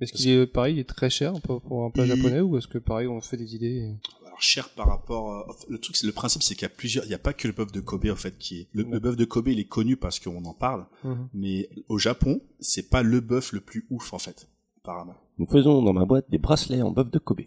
Est-ce 0.00 0.12
qu'il 0.14 0.30
est 0.30 0.46
pareil, 0.46 0.76
il 0.76 0.78
est 0.80 0.84
très 0.88 1.10
cher 1.10 1.34
pour, 1.42 1.84
un 1.84 1.90
plat 1.90 2.06
Il- 2.06 2.16
japonais 2.16 2.40
ou 2.40 2.56
est-ce 2.56 2.66
que 2.68 2.78
pareil 2.78 3.06
on 3.06 3.20
se 3.20 3.28
fait 3.28 3.36
des 3.36 3.54
idées 3.54 3.66
et- 3.66 3.96
Alors 4.26 4.40
cher 4.40 4.70
par 4.70 4.88
rapport. 4.88 5.30
euh, 5.50 5.52
le 5.68 5.78
truc, 5.78 5.94
c'est 5.96 6.06
le 6.06 6.12
principe, 6.14 6.42
c'est 6.42 6.54
qu'il 6.54 6.62
y 6.62 6.66
a 6.66 6.70
plusieurs. 6.70 7.04
Il 7.04 7.08
n'y 7.08 7.14
a 7.14 7.18
pas 7.18 7.34
que 7.34 7.46
le 7.46 7.52
bœuf 7.52 7.70
de 7.70 7.80
Kobe 7.80 8.06
en 8.06 8.16
fait 8.16 8.38
qui 8.38 8.60
est. 8.60 8.68
Le, 8.72 8.84
le 8.84 8.98
bœuf 8.98 9.16
de 9.16 9.26
Kobe, 9.26 9.48
il 9.48 9.58
est 9.60 9.68
connu 9.68 9.96
parce 9.98 10.18
qu'on 10.18 10.42
en 10.46 10.54
parle. 10.54 10.86
Mhm. 11.04 11.28
Mais 11.34 11.68
au 11.88 11.98
Japon, 11.98 12.40
c'est 12.60 12.88
pas 12.88 13.02
le 13.02 13.20
bœuf 13.20 13.52
le 13.52 13.60
plus 13.60 13.86
ouf 13.90 14.14
en 14.14 14.18
fait, 14.18 14.48
apparemment. 14.82 15.14
Nous 15.38 15.46
faisons 15.46 15.82
dans 15.82 15.92
ma 15.92 16.04
boîte 16.04 16.26
des 16.30 16.38
bracelets 16.38 16.82
en 16.82 16.90
bœuf 16.90 17.10
de 17.10 17.18
Kobe. 17.18 17.40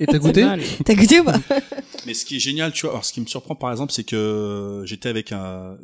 Et 0.00 0.06
t'as 0.06 0.18
goûté. 0.18 0.46
T'as 0.84 0.94
goûté 0.94 1.20
ou 1.20 1.24
pas 1.24 1.38
Mais 2.06 2.14
ce 2.14 2.24
qui 2.24 2.36
est 2.36 2.40
génial, 2.40 2.72
tu 2.72 2.82
vois, 2.82 2.92
alors 2.92 3.04
ce 3.04 3.12
qui 3.12 3.20
me 3.20 3.26
surprend 3.26 3.54
par 3.54 3.70
exemple, 3.70 3.92
c'est 3.92 4.04
que 4.04 4.82
j'étais 4.86 5.08
avec 5.08 5.32
un. 5.32 5.76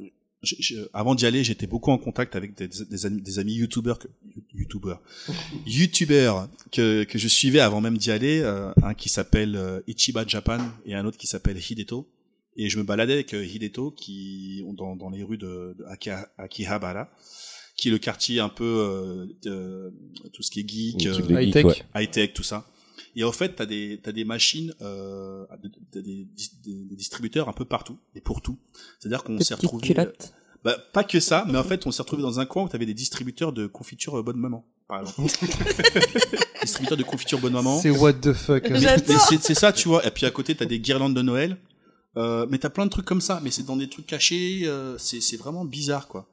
je- 0.42 0.54
je- 0.60 0.88
avant 0.94 1.14
d'y 1.14 1.26
aller, 1.26 1.44
j'étais 1.44 1.66
beaucoup 1.66 1.90
en 1.90 1.98
contact 1.98 2.36
avec 2.36 2.54
des, 2.56 2.68
des 2.68 3.06
amis, 3.06 3.20
des 3.20 3.38
amis 3.38 3.54
youtubeurs, 3.54 3.98
que, 3.98 4.08
youtubeurs, 4.54 5.02
youtubeurs 5.66 6.48
que, 6.72 7.04
que 7.04 7.18
je 7.18 7.28
suivais 7.28 7.60
avant 7.60 7.80
même 7.80 7.98
d'y 7.98 8.10
aller, 8.10 8.40
euh, 8.40 8.72
un 8.82 8.94
qui 8.94 9.08
s'appelle 9.08 9.56
euh, 9.56 9.80
Ichiba 9.86 10.24
Japan 10.26 10.58
et 10.86 10.94
un 10.94 11.04
autre 11.04 11.18
qui 11.18 11.26
s'appelle 11.26 11.58
Hideto. 11.58 12.08
Et 12.58 12.70
je 12.70 12.78
me 12.78 12.84
baladais 12.84 13.12
avec 13.12 13.34
euh, 13.34 13.44
Hideto 13.44 13.90
qui 13.90 14.64
dans, 14.72 14.96
dans 14.96 15.10
les 15.10 15.22
rues 15.22 15.36
de, 15.36 15.76
de 15.78 15.84
Aki- 15.90 16.24
Akihabara, 16.38 17.10
qui 17.76 17.88
est 17.88 17.90
le 17.90 17.98
quartier 17.98 18.40
un 18.40 18.48
peu 18.48 18.64
euh, 18.64 19.26
de 19.42 19.92
tout 20.32 20.42
ce 20.42 20.50
qui 20.50 20.60
est 20.60 20.68
geek, 20.68 21.06
euh, 21.06 21.40
high-tech. 21.42 21.64
ouais. 21.64 21.82
high 21.94 22.10
tech, 22.10 22.32
tout 22.34 22.42
ça. 22.42 22.66
Et 23.14 23.24
en 23.24 23.32
fait, 23.32 23.56
t'as 23.56 23.66
des 23.66 24.00
t'as 24.02 24.12
des 24.12 24.24
machines, 24.24 24.74
euh, 24.82 25.44
des, 25.92 26.02
des, 26.02 26.26
des- 26.64 26.84
des 26.84 26.96
distributeurs 26.96 27.48
un 27.48 27.52
peu 27.52 27.64
partout 27.64 27.96
et 28.14 28.20
pour 28.20 28.42
tout. 28.42 28.58
C'est-à-dire 28.98 29.22
qu'on 29.24 29.38
s'est 29.40 29.54
retrouvé. 29.54 29.86
culottes. 29.88 30.32
Bah, 30.64 30.76
pas 30.92 31.04
que 31.04 31.20
ça, 31.20 31.44
mais 31.48 31.58
en 31.58 31.64
fait, 31.64 31.86
on 31.86 31.92
s'est 31.92 32.02
retrouvé 32.02 32.22
dans 32.22 32.40
un 32.40 32.46
coin 32.46 32.64
où 32.64 32.68
t'avais 32.68 32.86
des 32.86 32.94
distributeurs 32.94 33.52
de 33.52 33.66
confiture 33.66 34.18
euh, 34.18 34.22
bonne 34.22 34.36
maman, 34.38 34.66
par 34.88 35.00
exemple. 35.02 35.30
distributeurs 36.62 36.96
de 36.98 37.02
confiture 37.04 37.38
bonne 37.38 37.52
maman. 37.52 37.78
C'est 37.80 37.90
what 37.90 38.14
the 38.14 38.32
fuck. 38.32 38.66
hein. 38.70 38.78
Mais 38.80 38.98
c'est 39.18 39.40
c'est 39.42 39.54
ça, 39.54 39.72
tu 39.72 39.88
vois. 39.88 40.04
Et 40.06 40.10
puis 40.10 40.26
à 40.26 40.30
côté, 40.30 40.54
t'as 40.54 40.64
des 40.66 40.80
guirlandes 40.80 41.14
de 41.14 41.22
Noël. 41.22 41.56
Euh, 42.16 42.46
mais 42.50 42.58
t'as 42.58 42.70
plein 42.70 42.86
de 42.86 42.90
trucs 42.90 43.04
comme 43.04 43.20
ça. 43.20 43.40
Mais 43.44 43.50
c'est 43.50 43.64
dans 43.64 43.76
des 43.76 43.88
trucs 43.88 44.06
cachés. 44.06 44.62
euh, 44.64 44.96
c'est 44.98 45.20
c'est 45.20 45.36
vraiment 45.36 45.64
bizarre, 45.64 46.08
quoi. 46.08 46.28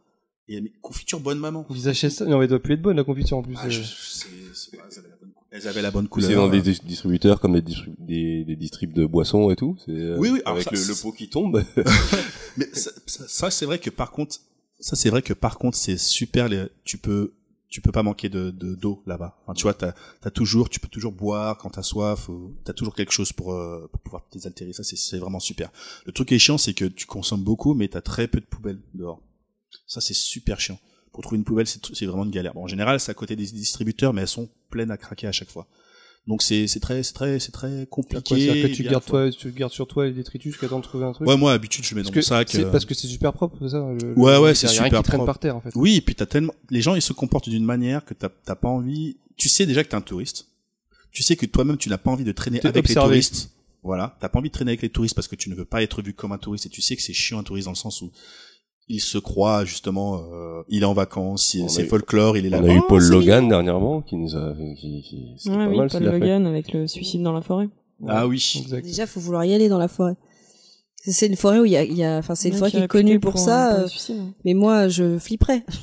Et 0.49 0.59
mais, 0.61 0.72
confiture 0.81 1.19
bonne 1.19 1.39
maman. 1.39 1.65
Ils 1.69 1.88
achètent 1.88 2.11
ça? 2.11 2.25
Non, 2.25 2.38
mais 2.38 2.43
elle 2.45 2.49
doit 2.49 2.59
plus 2.59 2.73
être 2.73 2.81
bonne 2.81 2.97
la 2.97 3.03
confiture 3.03 3.38
en 3.38 3.43
plus. 3.43 3.55
Ah, 3.57 3.65
euh. 3.67 3.69
je- 3.69 3.81
c'est- 3.83 4.27
c'est 4.53 4.77
pas- 4.77 4.83
elles 4.89 4.97
avaient 4.99 5.09
la 5.09 5.15
bonne 5.15 5.31
cou- 5.31 5.43
Elles 5.51 5.67
avaient 5.67 5.81
la 5.81 5.91
bonne 5.91 6.03
C'est 6.05 6.09
couleur. 6.09 6.31
dans 6.35 6.49
des 6.49 6.61
dis- 6.61 6.81
distributeurs 6.83 7.39
comme 7.39 7.53
des, 7.53 7.61
distri- 7.61 7.93
des, 7.99 8.43
des 8.43 8.55
distribs 8.55 8.93
de 8.93 9.05
boissons 9.05 9.49
et 9.51 9.55
tout. 9.55 9.77
c'est, 9.85 9.91
euh, 9.91 10.17
Oui, 10.17 10.30
oui, 10.31 10.41
Avec 10.45 10.63
ça, 10.63 10.72
le, 10.72 11.01
pot 11.01 11.11
qui 11.13 11.30
tombe. 11.30 11.63
Mais 12.57 12.67
ça, 12.73 12.91
ça- 13.05 13.27
ça, 13.27 13.51
c'est 13.51 13.65
vrai 13.65 13.80
que 13.80 13.89
par 13.89 14.11
contre, 14.11 14.35
ça 14.80 14.95
c'est 14.97 15.09
vrai 15.09 15.22
que 15.22 15.33
par 15.33 15.57
contre 15.57 15.77
c'est 15.77 15.97
super. 15.97 16.49
les- 16.49 16.65
tu 16.83 16.97
peux, 16.97 17.31
tu 17.69 17.80
peux 17.81 17.91
pas 17.93 18.03
manquer 18.03 18.27
de 18.30 18.51
de- 18.51 18.75
d'eau 18.75 19.01
là-bas. 19.07 19.39
Enfin, 19.43 19.53
tu 19.53 19.63
vois, 19.63 19.73
t'as 19.73 19.93
as 20.23 20.30
toujours, 20.31 20.69
tu 20.69 20.80
peux 20.81 20.89
toujours 20.89 21.13
boire 21.13 21.57
quand 21.57 21.69
t'as 21.69 21.81
soif. 21.83 22.27
ou 22.30 22.53
T'as 22.65 22.73
toujours 22.73 22.93
quelque 22.95 23.13
chose 23.13 23.31
pour 23.31 23.53
euh, 23.53 23.88
pour 23.91 24.01
pouvoir 24.01 24.27
te 24.27 24.33
désaltérer. 24.38 24.73
Ça 24.73 24.83
c'est 24.83 24.97
c'est 24.97 25.17
vraiment 25.19 25.39
super. 25.39 25.72
Le 26.05 26.11
truc 26.11 26.27
qui 26.27 26.35
est 26.35 26.39
chiant, 26.39 26.57
c'est 26.57 26.73
que 26.73 26.85
tu 26.85 27.05
consommes 27.05 27.43
beaucoup, 27.43 27.73
mais 27.75 27.88
t'as 27.88 28.01
très 28.01 28.27
peu 28.27 28.39
de 28.41 28.45
poubelles 28.45 28.81
dehors. 28.93 29.22
Ça 29.88 30.02
c'est 30.02 30.14
super 30.14 30.60
chiant. 30.60 30.80
Pour 31.11 31.22
trouver 31.24 31.38
une 31.38 31.43
poubelle, 31.43 31.68
c'est 31.68 32.06
vraiment 32.06 32.24
une 32.26 32.32
galère. 32.32 32.53
Bon, 32.56 32.64
en 32.64 32.68
général, 32.68 33.00
c'est 33.00 33.11
à 33.11 33.14
côté 33.14 33.35
des 33.35 33.45
distributeurs, 33.45 34.14
mais 34.14 34.22
elles 34.22 34.27
sont 34.27 34.50
pleines 34.72 34.90
à 34.90 34.98
craquer 34.98 35.27
à 35.27 35.32
chaque 35.32 35.50
fois. 35.52 35.68
Donc 36.26 36.42
c'est 36.42 36.68
c'est 36.68 36.80
très 36.80 37.03
c'est 37.03 37.11
très 37.14 37.38
c'est 37.40 37.52
très 37.52 37.85
compliqué. 37.90 38.24
quoi, 38.26 38.38
c'est-à-dire 38.38 38.69
que 38.69 38.74
tu 38.74 38.84
gardes, 38.84 39.03
faut- 39.03 39.10
toi, 39.11 39.30
tu 39.32 39.52
gardes 39.52 39.74
sur 39.74 39.85
toi 39.88 40.06
les 40.06 40.14
détritus 40.14 40.53
jusqu'à 40.53 40.69
temps 40.69 40.80
de 40.80 40.84
trouver 40.85 41.03
un 41.06 41.11
truc 41.11 41.27
Ouais, 41.27 41.35
moi 41.35 41.52
d'habitude 41.52 41.84
je 41.84 41.93
mets 41.95 42.02
dans 42.02 42.11
mon 42.16 42.22
sac. 42.22 42.50
c'est 42.50 42.64
euh, 42.64 42.72
parce 42.72 42.85
que 42.85 42.93
c'est 42.93 43.08
super 43.08 43.34
propre, 43.34 43.68
ça 43.68 43.77
le- 43.80 44.14
Ouais, 44.18 44.34
le- 44.35 44.40
ouais, 44.40 44.56
c'est 44.56 44.68
rien 44.68 44.85
super 44.85 45.00
qui 45.02 45.03
traîne 45.10 45.18
propre. 45.19 45.26
par 45.26 45.40
terre 45.40 45.58
en 45.58 45.61
fait. 45.61 45.72
Oui, 45.76 45.98
et 45.98 46.02
puis 46.02 46.16
t'as 46.16 46.26
tellement, 46.26 46.53
les 46.69 46.82
gens 46.82 46.95
ils 46.95 47.02
se 47.02 47.11
comportent 47.11 47.50
d'une 47.50 47.66
manière 47.66 48.06
que 48.06 48.14
t'as 48.14 48.30
t'as 48.30 48.56
pas 48.56 48.69
envie. 48.69 49.18
Tu 49.35 49.50
sais 49.50 49.66
déjà 49.66 49.84
que 49.84 49.90
t'es 49.90 49.95
un 49.95 50.02
touriste. 50.02 50.48
Tu 51.11 51.24
sais 51.24 51.35
que 51.35 51.45
toi-même 51.45 51.77
tu 51.77 51.90
n'as 51.90 51.98
pas 51.98 52.10
envie 52.11 52.24
de 52.24 52.32
traîner 52.32 52.60
avec 52.64 52.74
les 52.76 52.80
observé. 52.80 53.10
touristes. 53.10 53.50
Voilà, 53.84 54.16
t'as 54.22 54.30
pas 54.30 54.40
envie 54.40 54.48
de 54.48 54.53
traîner 54.53 54.72
avec 54.72 54.82
les 54.82 54.90
touristes 54.90 55.16
parce 55.16 55.27
que 55.27 55.35
tu 55.35 55.50
ne 55.50 55.56
veux 55.56 55.66
pas 55.66 55.84
être 55.84 56.02
vu 56.02 56.14
comme 56.14 56.32
un 56.32 56.38
touriste 56.38 56.68
et 56.68 56.69
tu 56.69 56.82
sais 56.82 56.95
que 56.95 57.02
c'est 57.02 57.11
chiant 57.11 57.40
un 57.40 57.43
touriste 57.43 57.66
dans 57.66 57.72
le 57.74 57.76
sens 57.77 58.02
où 58.02 58.11
il 58.90 59.00
se 59.00 59.18
croit 59.18 59.66
justement, 59.66 60.18
euh, 60.34 60.62
il 60.70 60.84
est 60.84 60.86
en 60.86 60.94
vacances, 60.94 61.56
c'est 61.68 61.86
folklore, 61.86 62.38
il 62.38 62.45
est 62.45 62.50
là. 62.50 62.60
On 62.62 62.70
a 62.70 62.74
eu 62.74 62.80
Oh, 62.80 62.86
Paul 62.88 63.03
Logan 63.03 63.48
dernièrement 63.48 64.02
qui 64.02 64.16
nous 64.18 64.36
a, 64.36 64.53
qui, 64.80 65.02
qui, 65.38 65.50
Ouais, 65.50 65.56
pas 65.56 65.68
oui, 65.68 65.78
mal 65.78 65.90
Paul 65.90 66.03
fait. 66.03 66.12
Logan 66.12 66.45
avec 66.48 66.74
le 66.74 66.88
suicide 66.88 67.22
dans 67.24 67.34
la 67.34 67.42
forêt. 67.42 67.70
Ah 68.08 68.28
oui. 68.28 68.53
Exact. 68.62 68.84
Déjà, 68.86 69.06
faut 69.08 69.20
vouloir 69.20 69.45
y 69.45 69.53
aller 69.53 69.70
dans 69.70 69.78
la 69.78 69.88
forêt. 69.88 70.16
C'est 71.06 71.28
une 71.28 71.36
forêt 71.36 71.60
où 71.60 71.66
il 71.66 71.72
y 71.72 71.78
a, 71.78 71.84
il 71.84 71.98
y 71.98 72.03
a, 72.03 72.18
enfin, 72.18 72.34
c'est 72.36 72.48
une 72.50 72.53
Ouais, 72.56 72.60
forêt 72.60 72.72
qui 72.72 72.78
est 72.78 72.88
connue 72.88 73.20
pour 73.20 73.38
ça. 73.38 73.74
pour 73.76 73.84
euh, 73.84 73.88
suicide. 73.88 74.22
Mais 74.45 74.53
moi, 74.53 74.88
je 74.88 75.18
flipperais. 75.20 75.64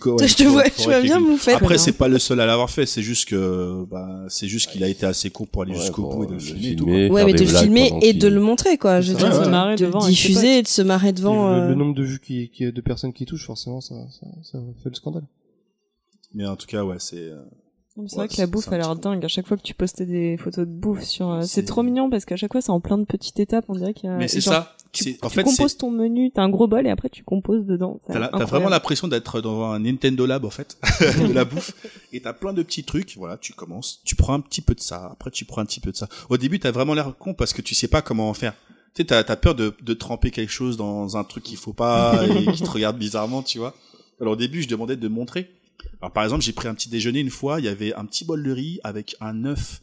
Co- 0.00 0.16
ouais, 0.18 0.28
je 0.28 0.34
te 0.36 0.44
vois, 0.44 0.64
je 0.78 0.84
vois 0.84 1.00
bien 1.02 1.18
vous 1.20 1.36
faire. 1.36 1.56
Après, 1.58 1.76
c'est 1.78 1.92
pas 1.92 2.08
le 2.08 2.18
seul 2.18 2.40
à 2.40 2.46
l'avoir 2.46 2.70
fait, 2.70 2.86
c'est 2.86 3.02
juste 3.02 3.28
que, 3.28 3.84
bah, 3.84 4.24
c'est 4.28 4.48
juste 4.48 4.70
qu'il 4.70 4.82
a 4.82 4.88
été 4.88 5.04
assez 5.04 5.28
con 5.30 5.44
pour 5.44 5.62
aller 5.62 5.72
Ouais, 5.72 5.80
jusqu'au 5.80 6.08
bout 6.08 6.24
et 6.24 6.26
de 6.28 6.32
le 6.32 6.38
filmer 6.38 6.68
et 6.70 6.76
tout. 6.76 6.84
quoi. 6.84 6.92
Ouais, 6.94 7.24
mais 7.26 7.32
de 7.34 7.38
le 7.40 7.46
filmer 7.46 7.92
et 8.02 8.12
de 8.14 8.28
le 8.28 8.40
montrer, 8.40 8.78
quoi. 8.78 9.00
Je 9.02 9.12
veux 9.12 9.18
dire, 9.18 9.28
ouais, 9.28 9.44
se 9.44 9.48
marrer 9.50 9.76
de 9.76 9.90
diffuser 10.08 10.58
et 10.58 10.62
de 10.62 10.68
se 10.68 10.80
marrer 10.82 11.12
devant. 11.12 11.50
le, 11.50 11.56
euh, 11.64 11.68
le 11.68 11.74
nombre 11.74 11.94
de 11.94 12.02
vues 12.02 12.20
qui, 12.20 12.48
qui, 12.48 12.72
de 12.72 12.80
personnes 12.80 13.12
qui 13.12 13.26
touchent, 13.26 13.46
forcément, 13.46 13.80
ça, 13.80 13.94
ça, 14.20 14.26
ça 14.42 14.58
fait 14.82 14.88
le 14.88 14.94
scandale. 14.94 15.24
Mais 16.34 16.46
en 16.46 16.56
tout 16.56 16.66
cas, 16.66 16.82
ouais, 16.82 16.96
c'est, 16.98 17.16
euh, 17.18 17.42
C'est 17.94 18.00
Ouais, 18.00 18.08
vrai 18.26 18.28
que 18.28 18.40
la 18.40 18.46
bouffe 18.46 18.72
a 18.72 18.78
l'air 18.78 18.96
dingue. 18.96 19.22
À 19.24 19.28
chaque 19.28 19.46
fois 19.46 19.56
que 19.58 19.62
tu 19.62 19.74
postais 19.74 20.06
des 20.06 20.38
photos 20.38 20.66
de 20.66 20.72
bouffe 20.72 21.02
sur, 21.04 21.30
euh, 21.30 21.42
C'est- 21.42 21.64
trop 21.64 21.82
mignon 21.82 22.08
parce 22.08 22.24
qu'à 22.24 22.36
chaque 22.36 22.52
fois 22.52 22.62
c'est 22.62 22.70
en 22.70 22.80
plein 22.80 22.96
de 22.96 23.04
petites 23.04 23.38
étapes. 23.38 23.66
On 23.68 23.74
dirait 23.74 23.92
qu'il 23.92 24.08
y 24.08 24.12
a. 24.12 24.16
mais 24.16 24.28
c'est 24.28 24.40
ça. 24.40 24.74
Tu, 24.92 25.16
en 25.22 25.28
tu 25.28 25.34
fait, 25.36 25.42
composes 25.44 25.78
ton 25.78 25.90
menu, 25.90 26.30
t'as 26.30 26.42
un 26.42 26.50
gros 26.50 26.66
bol 26.68 26.86
et 26.86 26.90
après 26.90 27.08
tu 27.08 27.22
composes 27.24 27.64
dedans. 27.64 27.98
T'as, 28.06 28.44
vraiment 28.44 28.68
l'impression 28.68 29.08
d'être 29.08 29.40
dans 29.40 29.62
un 29.64 29.78
Nintendo 29.80 30.26
Lab 30.26 30.44
en 30.44 30.50
fait, 30.50 30.76
de 31.28 31.32
la 31.32 31.44
bouffe. 31.46 31.74
Et 32.12 32.20
t'as 32.20 32.32
plein 32.34 32.52
de 32.52 32.62
petits 32.62 32.84
trucs. 32.84 33.14
Voilà, 33.16 33.38
tu 33.38 33.52
commences, 33.54 34.00
tu 34.04 34.16
prends 34.16 34.34
un 34.34 34.40
petit 34.40 34.60
peu 34.60 34.74
de 34.74 34.80
ça, 34.80 35.08
après 35.12 35.30
tu 35.30 35.44
prends 35.46 35.60
un 35.62 35.64
petit 35.66 35.80
peu 35.80 35.92
de 35.92 35.96
ça. 35.96 36.08
Au 36.28 36.36
début, 36.36 36.58
t'as 36.60 36.70
vraiment 36.72 36.92
l'air 36.94 37.14
con 37.18 37.32
parce 37.34 37.52
que 37.54 37.62
tu 37.62 37.74
sais 37.74 37.88
pas 37.88 38.02
comment 38.02 38.28
en 38.28 38.34
faire. 38.34 38.52
Tu 38.94 39.00
sais, 39.00 39.04
t'as, 39.06 39.24
t'as 39.24 39.36
peur 39.36 39.54
de, 39.54 39.74
de 39.82 39.94
tremper 39.94 40.30
quelque 40.30 40.52
chose 40.52 40.76
dans 40.76 41.16
un 41.16 41.24
truc 41.24 41.44
qu'il 41.44 41.56
faut 41.56 41.72
pas 41.72 42.26
et 42.26 42.52
qui 42.52 42.62
te 42.62 42.70
regarde 42.70 42.98
bizarrement, 42.98 43.42
tu 43.42 43.58
vois. 43.58 43.74
Alors 44.20 44.34
au 44.34 44.36
début, 44.36 44.60
je 44.62 44.68
demandais 44.68 44.96
de 44.96 45.08
montrer. 45.08 45.50
Alors 46.00 46.12
par 46.12 46.24
exemple, 46.24 46.42
j'ai 46.42 46.52
pris 46.52 46.68
un 46.68 46.74
petit 46.74 46.88
déjeuner 46.88 47.20
une 47.20 47.30
fois. 47.30 47.60
Il 47.60 47.64
y 47.64 47.68
avait 47.68 47.94
un 47.94 48.04
petit 48.04 48.24
bol 48.24 48.42
de 48.42 48.50
riz 48.50 48.80
avec 48.84 49.16
un 49.20 49.44
œuf, 49.44 49.80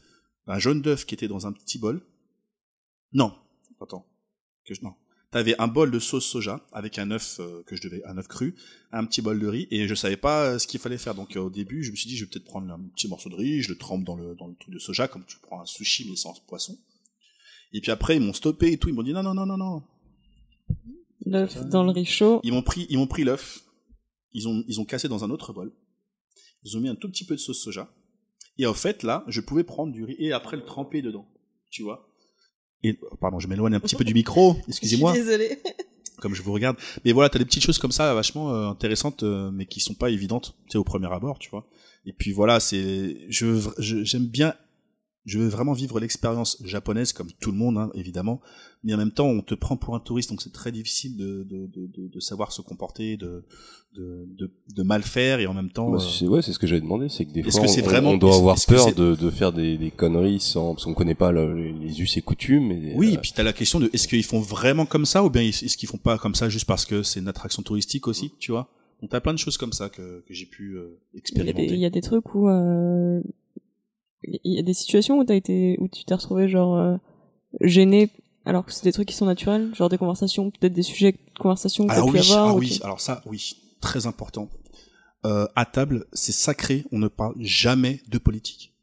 un 0.48 0.60
jaune 0.60 0.82
d'œuf 0.82 1.06
qui 1.06 1.16
était 1.16 1.28
dans 1.28 1.48
un 1.48 1.52
petit 1.52 1.78
bol. 1.78 2.02
Non, 3.14 3.34
attends, 3.82 4.06
que 4.66 4.74
je 4.74 4.82
non. 4.82 4.94
T'avais 5.32 5.56
un 5.62 5.68
bol 5.68 5.92
de 5.92 6.00
sauce 6.00 6.26
soja 6.26 6.66
avec 6.72 6.98
un 6.98 7.12
œuf 7.12 7.40
euh, 7.40 7.62
que 7.68 7.76
je 7.76 7.84
devais, 7.84 8.04
un 8.06 8.18
œuf 8.18 8.28
cru, 8.28 8.56
un 8.92 9.06
petit 9.06 9.22
bol 9.22 9.40
de 9.40 9.46
riz 9.46 9.68
et 9.70 9.88
je 9.88 9.94
savais 9.94 10.18
pas 10.18 10.46
euh, 10.46 10.60
ce 10.60 10.66
qu'il 10.66 10.80
fallait 10.80 10.98
faire. 10.98 11.14
Donc 11.14 11.36
euh, 11.36 11.42
au 11.42 11.52
début, 11.52 11.84
je 11.84 11.92
me 11.92 11.96
suis 11.96 12.10
dit, 12.10 12.18
je 12.18 12.26
vais 12.26 12.32
peut-être 12.32 12.46
prendre 12.46 12.72
un 12.74 12.80
petit 12.96 13.08
morceau 13.08 13.30
de 13.30 13.36
riz, 13.36 13.62
je 13.62 13.70
le 13.70 13.78
trempe 13.78 14.04
dans 14.04 14.16
le 14.16 14.34
dans 14.34 14.48
le 14.48 14.56
truc 14.56 14.74
de 14.74 14.80
soja 14.80 15.08
comme 15.08 15.24
tu 15.26 15.38
prends 15.38 15.62
un 15.62 15.66
sushi 15.68 16.08
mais 16.10 16.16
sans 16.16 16.34
poisson. 16.48 16.76
Et 17.74 17.82
puis 17.82 17.92
après, 17.92 18.18
ils 18.18 18.22
m'ont 18.22 18.34
stoppé 18.34 18.72
et 18.72 18.78
tout. 18.80 18.90
Ils 18.90 18.96
m'ont 18.96 19.04
dit 19.04 19.14
non 19.14 19.22
non 19.22 19.36
non 19.36 19.46
non 19.46 19.58
non. 19.58 19.84
L'œuf 21.26 21.64
dans 21.68 21.84
le 21.84 21.92
riz 21.92 22.06
chaud. 22.06 22.40
Ils 22.44 22.52
m'ont 22.52 22.64
pris 22.64 22.88
ils 22.90 22.98
m'ont 22.98 23.06
pris 23.06 23.24
l'œuf. 23.24 23.60
Ils 24.34 24.48
ont 24.48 24.64
ils 24.68 24.82
ont 24.82 24.86
cassé 24.86 25.08
dans 25.08 25.24
un 25.24 25.30
autre 25.30 25.54
bol. 25.54 25.72
Ils 26.64 26.78
ont 26.78 26.82
mis 26.82 26.90
un 26.90 26.96
tout 26.96 27.10
petit 27.10 27.26
peu 27.26 27.36
de 27.36 27.40
sauce 27.40 27.62
soja. 27.62 27.90
Et 28.58 28.66
en 28.66 28.74
fait 28.74 29.04
là, 29.04 29.24
je 29.28 29.42
pouvais 29.42 29.64
prendre 29.64 29.94
du 29.94 30.04
riz 30.04 30.16
et 30.20 30.34
après 30.34 30.58
le 30.58 30.64
tremper 30.66 31.02
dedans. 31.02 31.26
Tu 31.70 31.84
vois? 31.84 32.10
Et 32.84 32.98
pardon, 33.20 33.40
je 33.40 33.48
m'éloigne 33.48 33.76
un 33.76 33.80
petit 33.80 33.96
peu 33.96 34.04
du 34.04 34.14
micro. 34.14 34.56
Excusez-moi. 34.68 35.14
Désolée. 35.14 35.60
comme 36.20 36.36
je 36.36 36.42
vous 36.42 36.52
regarde. 36.52 36.76
Mais 37.06 37.14
voilà, 37.14 37.30
t'as 37.30 37.40
des 37.40 37.46
petites 37.46 37.64
choses 37.64 37.78
comme 37.78 37.92
ça 37.94 38.14
vachement 38.14 38.54
euh, 38.54 38.68
intéressantes, 38.68 39.24
euh, 39.24 39.52
mais 39.52 39.66
qui 39.66 39.80
sont 39.80 39.94
pas 39.94 40.10
évidentes, 40.10 40.56
tu 40.66 40.74
sais, 40.74 40.78
au 40.78 40.84
premier 40.84 41.12
abord, 41.14 41.40
tu 41.40 41.50
vois. 41.50 41.66
Et 42.06 42.12
puis 42.14 42.32
voilà, 42.34 42.60
c'est, 42.60 43.18
je- 43.30 44.04
j'aime 44.04 44.26
bien, 44.26 44.54
je 45.30 45.40
veux 45.40 45.48
vraiment 45.48 45.74
vivre 45.74 46.00
l'expérience 46.00 46.62
japonaise 46.64 47.14
comme 47.14 47.30
tout 47.40 47.52
le 47.52 47.58
monde, 47.58 47.78
hein, 47.78 47.90
évidemment. 47.94 48.42
Mais 48.84 48.94
en 48.94 48.98
même 48.98 49.12
temps, 49.12 49.28
on 49.28 49.42
te 49.42 49.54
prend 49.56 49.78
pour 49.78 49.94
un 49.96 50.00
touriste, 50.00 50.30
donc 50.30 50.42
c'est 50.42 50.54
très 50.54 50.72
difficile 50.72 51.18
de, 51.18 51.44
de, 51.44 51.68
de, 51.68 51.88
de, 51.88 52.08
de 52.08 52.20
savoir 52.20 52.52
se 52.52 52.62
comporter, 52.62 53.18
de, 53.18 53.44
de, 53.96 54.26
de, 54.38 54.52
de 54.76 54.84
mal 54.84 55.04
faire, 55.04 55.40
et 55.40 55.48
en 55.48 55.54
même 55.54 55.70
temps. 55.70 55.92
Bah, 55.92 55.98
euh, 55.98 56.00
c'est, 56.00 56.28
ouais, 56.28 56.42
c'est 56.42 56.54
ce 56.54 56.60
que 56.60 56.66
j'avais 56.68 56.82
demandé, 56.82 57.10
c'est 57.10 57.26
que 57.26 57.32
des 57.32 57.44
fois, 57.44 57.52
que 57.62 57.68
on, 57.68 57.84
vraiment- 57.84 58.12
on 58.12 58.18
doit 58.18 58.36
avoir 58.36 58.56
peur 58.68 58.94
de, 58.96 59.16
de 59.16 59.30
faire 59.30 59.52
des, 59.52 59.78
des 59.78 59.92
conneries 59.92 60.40
sans, 60.40 60.74
parce 60.76 60.86
qu'on 60.86 60.94
connaît 60.94 61.14
pas 61.16 61.32
le- 61.32 61.54
les, 61.72 62.02
us 62.02 62.18
et 62.18 62.22
coutumes. 62.22 62.72
Et, 62.72 62.94
Oui, 62.96 63.10
euh, 63.10 63.14
et 63.14 63.18
puis 63.18 63.32
t'as 63.36 63.44
la 63.44 63.54
question 63.54 63.80
de 63.80 63.90
est-ce 63.94 64.08
qu'ils 64.08 64.24
font 64.24 64.40
vraiment 64.40 64.86
comme 64.86 65.06
ça 65.06 65.24
ou 65.24 65.30
bien 65.30 65.42
est-ce 65.44 65.76
qu'ils 65.78 65.90
font 65.90 65.98
pas 65.98 66.18
comme 66.18 66.36
ça 66.36 66.48
juste 66.50 66.66
parce 66.66 66.86
que 66.86 67.04
c'est 67.04 67.20
une 67.20 67.28
attraction 67.28 67.62
touristique 67.64 68.08
aussi, 68.08 68.32
tu 68.40 68.52
vois? 68.52 68.70
Donc 69.02 69.12
t'as 69.12 69.20
plein 69.22 69.34
de 69.34 69.40
choses 69.40 69.58
comme 69.58 69.72
ça 69.74 69.88
que, 69.90 70.24
que 70.28 70.34
j'ai 70.34 70.46
pu 70.46 70.76
euh, 70.78 70.98
Il 71.14 71.18
y, 71.18 71.20
a 71.20 71.44
des, 71.44 71.50
expérimenter. 71.50 71.74
il 71.74 71.80
y 71.80 71.86
a 71.86 71.90
des 71.90 72.02
trucs 72.02 72.34
où 72.36 72.50
euh, 72.50 73.22
il 74.24 74.54
y 74.56 74.60
a 74.60 74.64
des 74.64 74.74
situations 74.74 75.18
où 75.20 75.24
t'as 75.24 75.36
été 75.36 75.78
où 75.80 75.88
tu 75.88 76.04
t'es 76.06 76.14
retrouvé 76.14 76.48
genre 76.50 76.78
euh, 76.78 76.98
gêné 77.62 78.10
alors 78.46 78.66
que 78.66 78.72
c'est 78.74 78.84
des 78.84 78.92
trucs 78.94 79.08
qui 79.08 79.16
sont 79.16 79.26
naturels, 79.26 79.74
genre 79.76 79.90
des 79.90 79.98
conversations, 79.98 80.50
peut-être 80.50 80.74
des 80.74 80.82
sujets 80.84 81.12
de 81.12 81.18
conversation 81.40 81.84
que 81.86 81.90
t'as 81.90 81.96
Alors 81.96 82.08
pu 82.10 82.14
oui, 82.18 82.32
avoir. 82.32 82.48
ah 82.48 82.54
ou 82.56 82.60
oui, 82.60 82.70
tu- 82.78 82.84
alors 82.84 83.00
ça, 83.00 83.22
oui, 83.28 83.56
très 83.82 84.08
important. 84.08 84.50
Euh, 85.26 85.46
à 85.56 85.66
table, 85.66 86.06
c'est 86.14 86.32
sacré, 86.32 86.86
on 86.92 86.98
ne 87.00 87.10
parle 87.10 87.36
jamais 87.40 88.02
de 88.08 88.18
politique. 88.18 88.74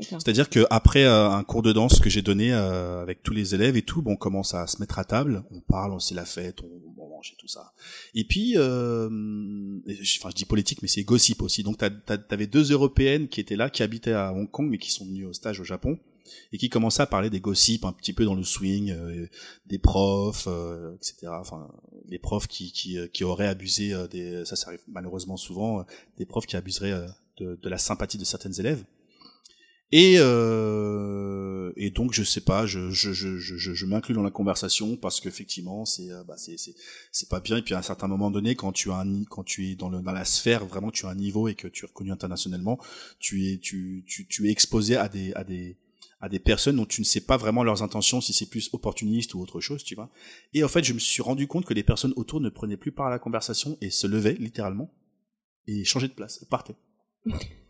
C'est-à-dire 0.00 0.50
que 0.50 0.66
après 0.70 1.04
euh, 1.04 1.30
un 1.30 1.42
cours 1.42 1.62
de 1.62 1.72
danse 1.72 2.00
que 2.00 2.10
j'ai 2.10 2.22
donné 2.22 2.52
euh, 2.52 3.00
avec 3.00 3.22
tous 3.22 3.32
les 3.32 3.54
élèves 3.54 3.76
et 3.76 3.82
tout, 3.82 4.02
bon, 4.02 4.12
on 4.12 4.16
commence 4.16 4.54
à 4.54 4.66
se 4.66 4.78
mettre 4.78 4.98
à 4.98 5.04
table, 5.04 5.42
on 5.50 5.60
parle, 5.60 5.98
c'est 6.00 6.14
la 6.14 6.26
fête, 6.26 6.60
on, 6.62 7.02
on 7.02 7.08
mange 7.08 7.32
et 7.32 7.36
tout 7.36 7.48
ça. 7.48 7.72
Et 8.14 8.24
puis, 8.24 8.54
euh, 8.56 9.08
enfin, 10.18 10.30
je 10.30 10.34
dis 10.34 10.44
politique, 10.44 10.82
mais 10.82 10.88
c'est 10.88 11.02
gossip 11.02 11.42
aussi. 11.42 11.62
Donc, 11.62 11.78
t'avais 11.78 12.46
deux 12.46 12.72
européennes 12.72 13.28
qui 13.28 13.40
étaient 13.40 13.56
là, 13.56 13.70
qui 13.70 13.82
habitaient 13.82 14.12
à 14.12 14.32
Hong 14.32 14.50
Kong, 14.50 14.68
mais 14.70 14.78
qui 14.78 14.90
sont 14.90 15.06
venues 15.06 15.24
au 15.24 15.32
stage 15.32 15.60
au 15.60 15.64
Japon, 15.64 15.98
et 16.52 16.58
qui 16.58 16.68
commençaient 16.68 17.02
à 17.02 17.06
parler 17.06 17.30
des 17.30 17.40
gossips 17.40 17.84
un 17.84 17.92
petit 17.92 18.12
peu 18.12 18.24
dans 18.24 18.34
le 18.34 18.44
swing, 18.44 18.90
euh, 18.90 19.26
des 19.66 19.78
profs, 19.78 20.46
euh, 20.48 20.94
etc. 20.94 21.28
Enfin, 21.30 21.68
les 22.08 22.18
profs 22.18 22.48
qui 22.48 22.72
qui, 22.72 22.98
euh, 22.98 23.06
qui 23.06 23.24
auraient 23.24 23.48
abusé 23.48 23.94
des, 24.10 24.44
ça, 24.44 24.56
ça 24.56 24.68
arrive 24.68 24.82
malheureusement 24.88 25.36
souvent, 25.36 25.84
des 26.18 26.26
profs 26.26 26.46
qui 26.46 26.56
abuseraient 26.56 27.06
de, 27.38 27.58
de 27.60 27.68
la 27.68 27.78
sympathie 27.78 28.18
de 28.18 28.24
certaines 28.24 28.58
élèves. 28.60 28.84
Et, 29.92 30.16
euh, 30.18 31.72
et 31.76 31.90
donc 31.90 32.12
je 32.12 32.24
sais 32.24 32.40
pas, 32.40 32.66
je, 32.66 32.90
je, 32.90 33.12
je, 33.12 33.38
je, 33.38 33.56
je 33.56 33.86
m'inclus 33.86 34.14
dans 34.14 34.22
la 34.24 34.32
conversation 34.32 34.96
parce 34.96 35.20
qu'effectivement 35.20 35.84
c'est 35.84 36.10
euh, 36.10 36.24
bah, 36.24 36.34
c'est 36.36 36.56
c'est 36.58 36.74
c'est 37.12 37.28
pas 37.28 37.38
bien 37.38 37.58
et 37.58 37.62
puis 37.62 37.74
à 37.74 37.78
un 37.78 37.82
certain 37.82 38.08
moment 38.08 38.32
donné 38.32 38.56
quand 38.56 38.72
tu 38.72 38.90
as 38.90 38.98
un 38.98 39.22
quand 39.24 39.44
tu 39.44 39.70
es 39.70 39.76
dans 39.76 39.88
le 39.88 40.02
dans 40.02 40.10
la 40.10 40.24
sphère 40.24 40.66
vraiment 40.66 40.90
tu 40.90 41.06
as 41.06 41.10
un 41.10 41.14
niveau 41.14 41.46
et 41.46 41.54
que 41.54 41.68
tu 41.68 41.84
es 41.84 41.88
reconnu 41.88 42.10
internationalement, 42.10 42.80
tu 43.20 43.46
es 43.46 43.58
tu 43.58 44.02
tu, 44.08 44.26
tu 44.26 44.48
es 44.48 44.50
exposé 44.50 44.96
à 44.96 45.08
des 45.08 45.32
à 45.34 45.44
des 45.44 45.78
à 46.20 46.28
des 46.28 46.40
personnes 46.40 46.76
dont 46.76 46.86
tu 46.86 47.00
ne 47.00 47.06
sais 47.06 47.20
pas 47.20 47.36
vraiment 47.36 47.62
leurs 47.62 47.84
intentions 47.84 48.20
si 48.20 48.32
c'est 48.32 48.50
plus 48.50 48.70
opportuniste 48.72 49.34
ou 49.34 49.40
autre 49.40 49.60
chose, 49.60 49.84
tu 49.84 49.94
vois. 49.94 50.10
Et 50.52 50.64
en 50.64 50.68
fait, 50.68 50.82
je 50.82 50.94
me 50.94 50.98
suis 50.98 51.22
rendu 51.22 51.46
compte 51.46 51.66
que 51.66 51.74
les 51.74 51.84
personnes 51.84 52.14
autour 52.16 52.40
ne 52.40 52.48
prenaient 52.48 52.78
plus 52.78 52.90
part 52.90 53.06
à 53.06 53.10
la 53.10 53.18
conversation 53.18 53.76
et 53.80 53.90
se 53.90 54.06
levaient 54.06 54.34
littéralement 54.34 54.90
et 55.66 55.84
changeaient 55.84 56.08
de 56.08 56.14
place, 56.14 56.44
partaient. 56.50 56.76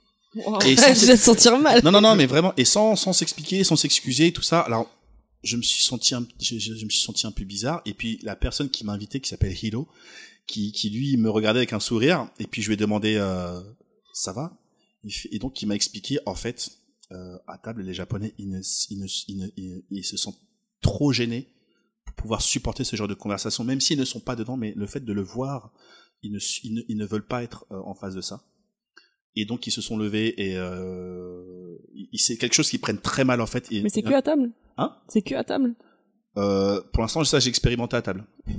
Et 0.66 0.76
Je 0.76 0.80
sans- 0.80 1.06
vais 1.06 1.16
te 1.16 1.22
sentir 1.22 1.58
mal. 1.58 1.80
non, 1.84 1.90
non, 1.90 2.00
non, 2.00 2.14
mais 2.16 2.26
vraiment, 2.26 2.52
et 2.56 2.64
sans, 2.64 2.96
sans 2.96 3.12
s'expliquer, 3.12 3.64
sans 3.64 3.76
s'excuser, 3.76 4.32
tout 4.32 4.42
ça. 4.42 4.60
Alors, 4.60 4.90
je 5.42 5.56
me 5.56 5.62
suis 5.62 5.82
senti 5.82 6.14
un, 6.14 6.26
je, 6.40 6.58
je- 6.58 6.74
je 6.74 6.84
me 6.84 6.90
suis 6.90 7.02
senti 7.02 7.26
un 7.26 7.32
peu 7.32 7.44
bizarre. 7.44 7.82
Et 7.86 7.94
puis, 7.94 8.18
la 8.22 8.36
personne 8.36 8.68
qui 8.70 8.84
m'a 8.84 8.92
invité, 8.92 9.20
qui 9.20 9.28
s'appelle 9.28 9.54
Hilo, 9.62 9.88
qui, 10.46 10.72
qui 10.72 10.90
lui 10.90 11.16
me 11.16 11.30
regardait 11.30 11.58
avec 11.60 11.72
un 11.72 11.80
sourire, 11.80 12.28
et 12.38 12.46
puis 12.46 12.62
je 12.62 12.68
lui 12.68 12.74
ai 12.74 12.76
demandé, 12.76 13.16
euh, 13.16 13.60
ça 14.12 14.32
va? 14.32 14.56
Et 15.30 15.38
donc, 15.38 15.60
il 15.62 15.66
m'a 15.66 15.74
expliqué, 15.74 16.18
en 16.26 16.34
fait, 16.34 16.70
euh, 17.12 17.38
à 17.46 17.58
table, 17.58 17.82
les 17.82 17.94
Japonais, 17.94 18.34
ils, 18.38 18.48
ne, 18.48 18.60
ils, 18.90 18.98
ne- 18.98 19.06
ils, 19.28 19.36
ne- 19.38 19.48
ils- 19.56 19.84
ils 19.90 20.04
se 20.04 20.16
sentent 20.16 20.40
trop 20.82 21.12
gênés 21.12 21.48
pour 22.04 22.14
pouvoir 22.16 22.42
supporter 22.42 22.82
ce 22.84 22.96
genre 22.96 23.08
de 23.08 23.14
conversation, 23.14 23.62
même 23.64 23.80
s'ils 23.80 23.98
ne 23.98 24.04
sont 24.04 24.20
pas 24.20 24.34
dedans, 24.36 24.56
mais 24.56 24.72
le 24.76 24.86
fait 24.86 25.04
de 25.04 25.12
le 25.12 25.22
voir, 25.22 25.72
ils 26.22 26.32
ne, 26.32 26.38
ils 26.64 26.74
ne, 26.74 26.80
ils 26.88 26.96
ne 26.96 27.06
veulent 27.06 27.26
pas 27.26 27.42
être 27.44 27.66
euh, 27.70 27.80
en 27.84 27.94
face 27.94 28.14
de 28.14 28.20
ça. 28.20 28.42
Et 29.36 29.44
donc 29.44 29.66
ils 29.66 29.70
se 29.70 29.80
sont 29.82 29.96
levés 29.98 30.34
et 30.42 30.56
euh, 30.56 31.76
c'est 32.14 32.36
quelque 32.36 32.54
chose 32.54 32.68
qu'ils 32.70 32.80
prennent 32.80 33.00
très 33.00 33.24
mal 33.24 33.40
en 33.40 33.46
fait. 33.46 33.70
Et- 33.70 33.82
Mais 33.82 33.88
c'est 33.90 34.02
que 34.02 34.12
à 34.14 34.22
table. 34.22 34.50
Hein? 34.78 34.92
C'est 35.08 35.22
que 35.22 35.34
à 35.34 35.44
table. 35.44 35.74
Euh, 36.38 36.82
pour 36.92 37.02
l'instant, 37.02 37.24
ça 37.24 37.38
j'ai 37.38 37.48
expérimenté 37.48 37.96
à 37.96 38.02
table. 38.02 38.24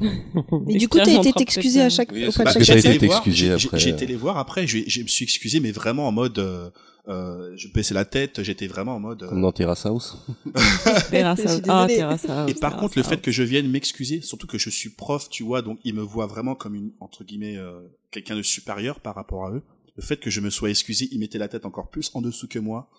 Mais 0.66 0.76
du 0.78 0.88
coup, 0.88 0.98
t'as 0.98 1.12
été 1.20 1.32
t'excuser 1.32 1.82
à 1.82 1.90
chaque, 1.90 2.12
Oui, 2.12 2.26
que 2.28 2.64
j'ai 2.64 2.78
été 2.80 2.98
les 2.98 3.08
voir, 3.08 3.24
t'excuser 3.24 3.48
j'ai- 3.58 3.66
après, 3.68 3.80
j'ai- 3.80 3.92
euh. 3.92 3.94
été 3.94 4.06
les 4.08 4.16
voir 4.16 4.38
après. 4.38 4.66
Je, 4.66 4.80
je 4.88 5.02
me 5.04 5.08
suis 5.08 5.24
excusé, 5.24 5.60
mais 5.60 5.72
vraiment 5.72 6.08
en 6.08 6.12
mode, 6.12 6.40
euh, 6.40 6.72
euh, 7.08 7.52
je 7.56 7.68
baissais 7.72 7.94
la 7.94 8.04
tête. 8.06 8.42
J'étais 8.42 8.66
vraiment 8.66 8.96
en 8.96 9.00
mode. 9.00 9.22
euh, 9.24 9.30
Comme 9.30 9.42
dans 9.44 9.52
Terrace 9.52 9.86
House. 9.86 10.18
Terrace 11.12 11.40
House. 11.46 11.62
Ah. 11.68 11.86
Terrace 11.88 12.26
House, 12.28 12.50
Et 12.50 12.54
par 12.56 12.72
Terrace 12.72 12.80
contre, 12.82 12.98
le 12.98 13.04
fait 13.04 13.22
que 13.22 13.30
je 13.32 13.44
vienne 13.44 13.70
m'excuser, 13.70 14.22
surtout 14.22 14.48
que 14.48 14.58
je 14.58 14.70
suis 14.72 14.90
prof, 14.90 15.30
tu 15.30 15.44
vois, 15.44 15.62
donc 15.62 15.78
ils 15.84 15.94
me 15.94 16.02
voient 16.02 16.28
vraiment 16.28 16.56
comme 16.56 16.74
une 16.76 16.92
entre 17.00 17.24
guillemets 17.24 17.58
euh, 17.58 17.80
quelqu'un 18.12 18.36
de 18.36 18.42
supérieur 18.42 19.00
par 19.02 19.14
rapport 19.16 19.46
à 19.46 19.52
eux. 19.52 19.62
Le 19.98 20.04
fait 20.04 20.18
que 20.18 20.30
je 20.30 20.40
me 20.42 20.50
sois 20.50 20.70
excusé, 20.70 21.10
ils 21.12 21.20
mettaient 21.20 21.38
la 21.40 21.48
tête 21.48 21.66
encore 21.66 21.90
plus 21.90 22.10
en 22.14 22.22
dessous 22.22 22.48
que 22.48 22.60
moi. 22.60 22.90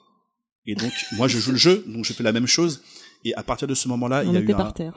Et 0.67 0.75
donc, 0.75 0.93
moi, 1.12 1.28
je 1.28 1.39
joue 1.39 1.52
le 1.52 1.57
jeu, 1.57 1.85
donc 1.86 2.05
je 2.05 2.12
fais 2.12 2.23
la 2.25 2.33
même 2.33 2.47
chose. 2.47 2.83
Et 3.25 3.35
à 3.35 3.43
partir 3.43 3.67
de 3.67 3.75
ce 3.75 3.89
moment-là, 3.89 4.23
il 4.25 4.33
y 4.33 4.36
a 4.36 4.41
eu 4.41 4.43
était 4.44 4.52
un, 4.52 4.57
par 4.57 4.75
terre. 4.75 4.94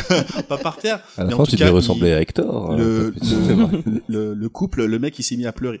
pas 0.48 0.58
par 0.58 0.76
terre, 0.76 1.02
À 1.16 1.22
la 1.22 1.28
Mais 1.28 1.34
en 1.34 1.38
fin, 1.38 1.44
tout 1.44 1.50
tu 1.50 1.56
cas, 1.56 1.64
devais 1.64 1.72
il- 1.72 1.76
ressembler 1.76 2.12
à 2.12 2.20
Hector. 2.20 2.76
le, 2.76 3.14
c'est 3.20 3.34
vrai. 3.34 3.82
le, 3.84 4.02
le, 4.08 4.34
le 4.34 4.48
couple, 4.48 4.84
le 4.84 4.98
mec, 4.98 5.18
il 5.18 5.22
s'est 5.22 5.36
mis 5.36 5.46
à 5.46 5.52
pleurer. 5.52 5.80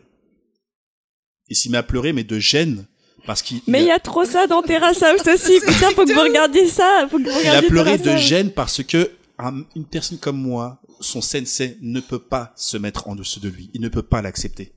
Il 1.48 1.56
s'est 1.56 1.68
mis 1.70 1.76
à 1.76 1.82
pleurer, 1.82 2.12
mais 2.12 2.24
de 2.24 2.38
gêne, 2.38 2.86
parce 3.26 3.42
qu'il 3.42 3.60
Mais 3.66 3.82
il 3.82 3.86
y 3.86 3.90
a 3.90 3.98
trop 4.00 4.24
ça 4.24 4.46
dans 4.46 4.62
Terrace 4.62 5.02
House 5.02 5.26
aussi. 5.32 5.60
Putain, 5.66 5.90
faut 5.90 6.04
que 6.04 6.12
vous 6.12 6.20
regardiez 6.20 6.68
ça. 6.68 7.06
Faut 7.10 7.18
que 7.18 7.24
vous 7.30 7.40
il 7.42 7.48
a 7.48 7.62
pleuré 7.62 7.96
de 7.98 8.16
gêne 8.16 8.50
parce 8.50 8.82
que 8.82 9.10
un- 9.38 9.62
une 9.76 9.84
personne 9.84 10.18
comme 10.18 10.40
moi, 10.40 10.80
son 11.00 11.20
sensei 11.20 11.78
ne 11.80 12.00
peut 12.00 12.18
pas 12.18 12.52
se 12.56 12.76
mettre 12.76 13.08
en 13.08 13.14
dessous 13.14 13.40
de 13.40 13.48
lui. 13.48 13.70
Il 13.72 13.80
ne 13.80 13.88
peut 13.88 14.02
pas 14.02 14.20
l'accepter. 14.20 14.72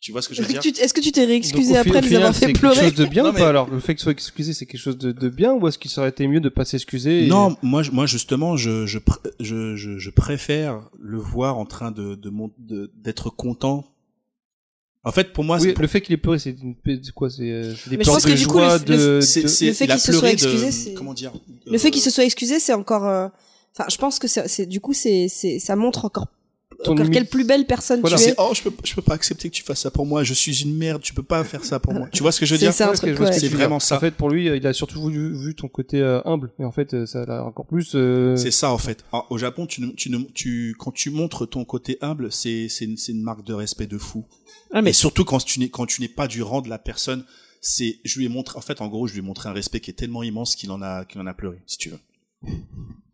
Tu 0.00 0.12
vois 0.12 0.22
ce 0.22 0.28
que 0.30 0.34
je 0.34 0.40
veux 0.42 0.48
dire 0.48 0.62
Est-ce 0.64 0.94
que 0.94 1.00
tu 1.00 1.12
t'es 1.12 1.26
réexcusé 1.26 1.74
Donc, 1.74 1.76
après 1.86 1.90
de 2.00 2.04
les 2.04 2.08
final, 2.08 2.22
avoir 2.22 2.34
fait 2.34 2.46
c'est 2.46 2.52
pleurer 2.54 2.74
quelque 2.76 2.84
chose 2.88 2.94
de 2.94 3.04
bien 3.04 3.22
Non, 3.22 3.28
ou 3.28 3.32
mais- 3.32 3.38
pas 3.40 3.48
alors 3.48 3.68
Le 3.68 3.80
fait 3.80 3.94
que 3.94 4.00
soit 4.00 4.12
excusé, 4.12 4.54
c'est 4.54 4.64
quelque 4.64 4.80
chose 4.80 4.96
de, 4.96 5.12
de 5.12 5.28
bien 5.28 5.52
ou 5.52 5.68
est-ce 5.68 5.78
qu'il 5.78 5.90
serait 5.90 6.08
été 6.08 6.26
mieux 6.26 6.40
de 6.40 6.48
pas 6.48 6.64
s'excuser 6.64 7.26
et- 7.26 7.28
Non, 7.28 7.54
moi, 7.62 7.82
moi 7.92 8.06
justement, 8.06 8.56
je, 8.56 8.86
je, 8.86 8.98
pr- 8.98 9.18
je, 9.40 9.76
je, 9.76 9.98
je 9.98 10.10
préfère 10.10 10.88
le 10.98 11.18
voir 11.18 11.58
en 11.58 11.66
train 11.66 11.90
de 11.90 12.14
de 12.14 12.30
mon- 12.30 12.50
de- 12.58 12.90
d'être 12.96 13.28
content. 13.28 13.84
En 15.04 15.12
fait, 15.12 15.32
pour 15.34 15.44
moi, 15.44 15.56
Oui, 15.58 15.72
c'est 15.74 15.78
le 15.80 15.86
fait 15.86 16.00
qu'il 16.00 16.14
ait 16.14 16.18
pleuré, 16.18 16.38
c'est 16.38 16.50
une- 16.62 16.76
c'est 16.84 17.12
quoi 17.12 17.28
C'est 17.30 17.50
euh, 17.50 17.74
c'est 17.74 17.90
des 17.90 17.96
Mais 17.98 18.04
je 18.04 18.10
pense 18.10 18.22
de 18.22 18.28
que 18.30 18.36
du 18.38 18.46
coup, 18.46 18.58
le- 18.58 18.64
le- 18.66 18.78
de, 19.18 19.20
c'est- 19.20 19.42
de- 19.42 19.48
c'est- 19.48 19.66
le 19.66 19.72
fait 19.74 19.86
qu'il 19.86 19.98
se 20.00 20.12
soit 20.12 20.28
de- 20.28 20.32
excusé, 20.32 20.70
c'est- 20.72 20.94
comment 20.94 21.12
dire 21.14 21.32
Le 21.66 21.76
fait 21.78 21.90
qu'il 21.90 22.00
euh, 22.00 22.04
se 22.04 22.10
soit 22.10 22.24
excusé, 22.24 22.58
c'est 22.58 22.72
encore. 22.72 23.06
euh, 23.06 23.28
Enfin, 23.76 23.84
je 23.90 23.96
pense 23.98 24.18
que 24.18 24.26
c'est 24.28 24.48
c'est- 24.48 24.66
du 24.66 24.80
coup, 24.80 24.92
c'est 24.94 25.28
c'est 25.28 25.58
ça 25.60 25.76
montre 25.76 26.04
encore, 26.04 26.26
Ton 26.84 26.94
quelle 26.96 27.26
plus 27.26 27.44
belle 27.44 27.66
personne 27.66 28.00
Voilà. 28.00 28.16
tu 28.16 28.22
c'est 28.24 28.30
es. 28.30 28.34
oh 28.38 28.52
je 28.54 28.62
peux 28.62 28.72
je 28.84 28.94
peux 28.94 29.02
pas 29.02 29.14
accepter 29.14 29.50
que 29.50 29.54
tu 29.54 29.62
fasses 29.62 29.80
ça 29.80 29.90
pour 29.90 30.06
moi 30.06 30.24
je 30.24 30.32
suis 30.32 30.62
une 30.62 30.74
merde 30.76 31.02
tu 31.02 31.12
peux 31.12 31.22
pas 31.22 31.44
faire 31.44 31.64
ça 31.64 31.78
pour 31.78 31.92
moi 31.92 32.08
tu 32.10 32.22
vois 32.22 32.32
ce 32.32 32.40
que 32.40 32.46
je 32.46 32.54
veux 32.54 32.58
C'est 32.58 32.66
dire? 32.72 33.20
ouais. 33.20 33.32
C'est 33.32 33.48
dire. 33.48 33.50
vraiment 33.56 33.78
ça. 33.80 33.96
En 33.96 34.00
fait, 34.00 34.12
pour 34.12 34.30
lui, 34.30 34.48
euh, 34.48 34.56
il 34.56 34.66
a 34.66 34.72
surtout 34.72 35.04
vu, 35.08 35.36
vu 35.36 35.54
ton 35.54 35.68
côté 35.68 36.00
euh, 36.00 36.20
humble, 36.24 36.50
mais 36.58 36.64
en 36.64 36.72
fait, 36.72 36.94
euh, 36.94 37.04
ça 37.06 37.24
l'a 37.26 37.44
encore 37.44 37.66
plus. 37.66 37.92
euh, 37.94 38.34
c'est 38.36 38.50
ça 38.50 38.72
en 38.72 38.78
fait 38.78 39.04
En- 39.12 39.24
au 39.30 39.36
Japon 39.38 39.66
tu 39.66 39.82
ne- 39.82 39.92
tu 39.92 40.08
ne- 40.10 40.24
tu 40.34 40.74
quand 40.78 40.90
tu 40.92 41.10
montres 41.10 41.46
ton 41.48 41.64
côté 41.64 41.98
humble 42.00 42.32
c'est 42.32 42.68
c'est 42.68 42.86
une, 42.86 42.96
c'est 42.96 43.12
une 43.12 43.22
marque 43.22 43.44
de 43.44 43.52
respect 43.52 43.86
de 43.86 43.98
fou 43.98 44.24
Ah, 44.72 44.80
mais 44.82 44.90
et 44.90 44.92
surtout 44.94 45.24
quand 45.24 45.44
tu 45.44 45.60
n'es 45.60 45.68
quand 45.68 45.86
tu 45.86 46.00
n'es 46.00 46.08
pas 46.08 46.28
du 46.28 46.42
rang 46.42 46.62
de 46.62 46.68
la 46.70 46.78
personne 46.78 47.24
c'est 47.60 47.98
je 48.04 48.18
lui 48.18 48.24
ai 48.24 48.28
montré 48.30 48.56
en 48.58 48.62
fait 48.62 48.80
en 48.80 48.88
gros 48.88 49.06
je 49.06 49.12
lui 49.12 49.18
ai 49.18 49.22
montré 49.22 49.48
un 49.48 49.52
respect 49.52 49.80
qui 49.80 49.90
est 49.90 49.94
tellement 49.94 50.22
immense 50.22 50.56
qu'il 50.56 50.70
en 50.70 50.80
a 50.80 51.04
qu'il 51.04 51.20
en 51.20 51.26
a 51.26 51.34
pleuré 51.34 51.58
si 51.66 51.76
tu 51.76 51.90
veux 51.90 51.98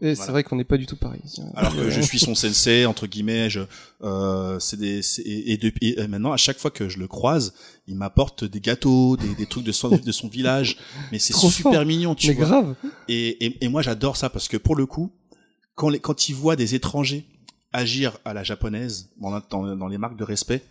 Et 0.01 0.15
c'est 0.15 0.31
vrai 0.31 0.45
qu'on 0.45 0.57
n'est 0.57 0.65
pas 0.65 0.77
du 0.77 0.85
tout 0.87 0.97
pareil. 0.97 1.21
alors 1.55 1.75
que 1.75 1.91
je 1.91 2.01
suis 2.09 2.19
son 2.19 2.35
sensei 2.35 2.85
entre 2.85 3.07
guillemets 3.07 3.49
je 3.49 3.61
euh, 4.03 4.59
c'est 4.61 4.77
des 4.77 5.01
et, 5.23 5.53
et 5.53 5.57
depuis 5.57 5.95
et 5.99 6.07
maintenant 6.07 6.33
à 6.33 6.37
chaque 6.37 6.59
fois 6.59 6.71
que 6.71 6.89
je 6.89 6.99
le 6.99 7.09
croise 7.09 7.55
il 7.89 7.97
m'apporte 7.97 8.45
des 8.45 8.61
gâteaux 8.61 9.17
des, 9.17 9.35
des 9.35 9.47
trucs 9.47 9.65
de 9.65 9.73
son 9.73 9.89
de 9.97 10.13
son 10.13 10.29
village 10.29 10.77
mais 11.11 11.19
c'est 11.19 11.33
super 11.35 11.73
fort. 11.73 11.85
mignon 11.87 12.15
tu 12.15 12.29
Mais 12.29 12.35
vois 12.35 12.45
grave. 12.47 12.75
et, 13.09 13.47
et, 13.47 13.65
et 13.65 13.69
moi 13.69 13.81
j'adore 13.81 14.17
ça 14.19 14.29
parce 14.29 14.49
que 14.49 14.59
pour 14.59 14.77
le 14.77 14.85
coup 14.87 15.11
quand 15.75 15.89
les 15.89 15.99
quand 15.99 16.29
ils 16.29 16.35
voient 16.35 16.57
des 16.57 16.75
étrangers 16.75 17.25
agir 17.73 18.19
à 18.27 18.35
la 18.35 18.45
japonaise 18.45 19.09
dans, 19.51 19.75
dans 19.77 19.89
les 19.89 19.99
marques 19.99 20.19
de 20.19 20.25
respect 20.25 20.63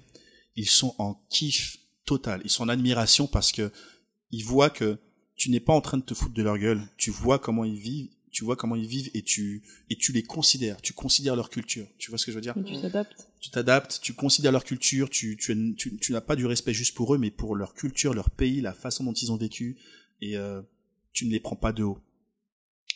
ils 0.55 0.69
sont 0.69 0.93
en 0.99 1.19
kiff 1.29 1.77
total 2.05 2.41
ils 2.45 2.51
sont 2.51 2.63
en 2.63 2.69
admiration 2.69 3.25
parce 3.27 3.51
que 3.51 3.71
ils 4.31 4.43
voient 4.45 4.69
que 4.69 4.97
tu 5.35 5.49
n'es 5.49 5.59
pas 5.59 5.73
en 5.73 5.81
train 5.81 5.97
de 5.97 6.03
te 6.03 6.13
foutre 6.13 6.33
de 6.35 6.43
leur 6.43 6.57
gueule 6.59 6.81
tu 6.95 7.09
vois 7.11 7.39
comment 7.39 7.65
ils 7.65 7.79
vivent 7.79 8.09
tu 8.35 8.43
vois 8.43 8.57
comment 8.57 8.75
ils 8.75 8.85
vivent 8.85 9.09
et 9.13 9.21
tu 9.21 9.63
et 9.89 9.95
tu 9.95 10.11
les 10.11 10.21
considères 10.21 10.81
tu 10.81 10.91
considères 10.91 11.37
leur 11.37 11.49
culture 11.49 11.87
tu 11.97 12.11
vois 12.11 12.17
ce 12.17 12.25
que 12.25 12.31
je 12.33 12.35
veux 12.35 12.41
dire? 12.41 12.53
Mais 12.57 12.63
tu 12.65 12.81
t'adaptes. 12.81 13.27
tu 13.39 13.49
t'adaptes, 13.49 13.99
tu 14.01 14.13
considères 14.13 14.51
leur 14.51 14.65
culture, 14.65 15.09
tu, 15.09 15.37
tu, 15.37 15.75
tu, 15.77 15.95
tu 15.97 16.11
n'as 16.11 16.19
pas 16.19 16.35
du 16.35 16.45
respect 16.45 16.73
juste 16.73 16.95
pour 16.95 17.15
eux, 17.15 17.17
mais 17.17 17.31
pour 17.31 17.55
leur 17.55 17.73
culture, 17.73 18.13
leur 18.13 18.29
pays, 18.29 18.59
la 18.59 18.73
façon 18.73 19.05
dont 19.05 19.13
ils 19.13 19.31
ont 19.31 19.37
vécu, 19.37 19.77
et 20.21 20.35
euh, 20.35 20.61
tu 21.13 21.25
ne 21.25 21.31
les 21.31 21.39
prends 21.39 21.55
pas 21.55 21.71
de 21.71 21.83
haut. 21.83 21.99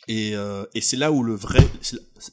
Et, 0.07 0.35
euh, 0.35 0.65
et 0.73 0.81
c'est 0.81 0.97
là 0.97 1.11
où 1.11 1.23
le 1.23 1.35
vrai, 1.35 1.65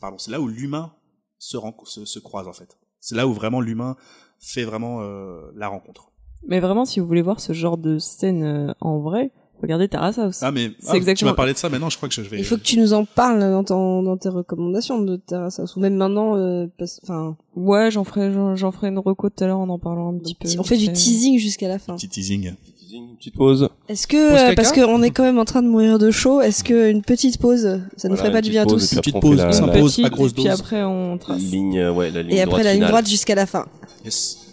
pardon, 0.00 0.18
c'est 0.18 0.30
là 0.32 0.40
où 0.40 0.48
l'humain 0.48 0.94
se, 1.38 1.58
se, 1.84 2.04
se 2.04 2.18
croise 2.18 2.48
en 2.48 2.52
fait. 2.52 2.76
C'est 3.00 3.14
là 3.14 3.28
où 3.28 3.32
vraiment 3.32 3.60
l'humain 3.60 3.96
fait 4.40 4.64
vraiment 4.64 5.02
euh, 5.02 5.52
la 5.54 5.68
rencontre. 5.68 6.10
Mais 6.48 6.60
vraiment, 6.60 6.84
si 6.84 7.00
vous 7.00 7.06
voulez 7.06 7.22
voir 7.22 7.38
ce 7.40 7.52
genre 7.52 7.78
de 7.78 7.98
scène 7.98 8.74
en 8.80 8.98
vrai, 8.98 9.30
regardez 9.62 9.88
Terrace 9.88 10.18
House. 10.18 10.38
Ah 10.42 10.50
mais 10.50 10.70
C'est 10.78 10.88
ah, 10.88 10.90
tu 10.92 10.96
exactement- 10.98 11.30
m'as 11.30 11.36
parlé 11.36 11.52
de 11.52 11.58
ça, 11.58 11.68
maintenant 11.68 11.90
je 11.90 11.96
crois 11.96 12.08
que 12.08 12.14
je 12.14 12.20
vais. 12.22 12.38
Il 12.38 12.44
faut 12.44 12.56
que 12.56 12.62
tu 12.62 12.78
nous 12.78 12.92
en 12.92 13.04
parles 13.04 13.40
dans, 13.40 13.64
ton- 13.64 14.02
dans 14.02 14.16
tes 14.16 14.28
recommandations 14.28 15.00
de 15.00 15.16
Terrace 15.16 15.58
House 15.60 15.76
ou 15.76 15.80
même 15.80 15.94
maintenant. 15.96 16.36
euh, 16.36 16.66
parce- 16.78 17.00
Enfin, 17.02 17.36
Ouais, 17.56 17.90
j'en 17.90 18.04
ferai, 18.04 18.32
j'en, 18.56 18.70
ferai 18.72 18.88
une 18.88 18.98
reco 18.98 19.30
tout 19.30 19.42
à 19.44 19.46
l'heure 19.46 19.58
en 19.58 19.68
en 19.68 19.78
parlant 19.78 20.12
un 20.14 20.18
petit 20.18 20.34
peu. 20.34 20.48
on 20.58 20.62
fait 20.62 20.76
du 20.76 20.92
teasing 20.92 21.38
jusqu'à 21.38 21.68
la 21.68 21.78
fin. 21.78 21.94
Petit 21.96 22.08
teasing. 22.08 22.52
Une 22.92 23.16
petite 23.18 23.34
pause. 23.34 23.68
Est-ce 23.88 24.06
que 24.06 24.30
Pause 24.30 24.40
euh, 24.52 24.54
parce 24.54 24.72
qu'on 24.72 25.02
est 25.02 25.10
quand 25.10 25.24
même 25.24 25.38
en 25.38 25.44
train 25.44 25.60
de 25.60 25.66
mourir 25.68 25.98
de 25.98 26.10
chaud, 26.10 26.40
est-ce 26.40 26.64
que 26.64 26.90
une 26.90 27.02
petite 27.02 27.36
pause, 27.38 27.80
ça 27.96 28.08
nous 28.08 28.14
Voilà, 28.14 28.16
ferait 28.16 28.32
pas 28.32 28.38
une 28.38 28.44
du 28.44 28.50
bien 28.50 28.62
à 28.62 28.66
tous 28.66 28.86
puis 28.88 28.96
Petite 28.96 29.20
pause, 29.20 29.36
la- 29.38 29.52
ça 29.52 29.66
la 29.66 29.72
pause. 29.72 29.92
petite, 29.92 30.06
à 30.06 30.08
grosse 30.08 30.30
et 30.30 30.34
puis 30.34 30.44
dose. 30.44 30.52
après 30.60 30.82
on 30.82 31.18
trace. 31.18 31.38
ligne, 31.42 31.78
euh, 31.78 31.92
ouais, 31.92 32.10
la 32.10 32.22
ligne 32.22 32.32
Et 32.36 32.40
après 32.40 32.50
droite 32.52 32.64
la 32.64 32.70
ligne 32.72 32.78
finale. 32.78 32.90
droite 32.92 33.08
jusqu'à 33.08 33.34
la 33.34 33.44
fin. 33.44 33.66
Yes. 34.04 34.45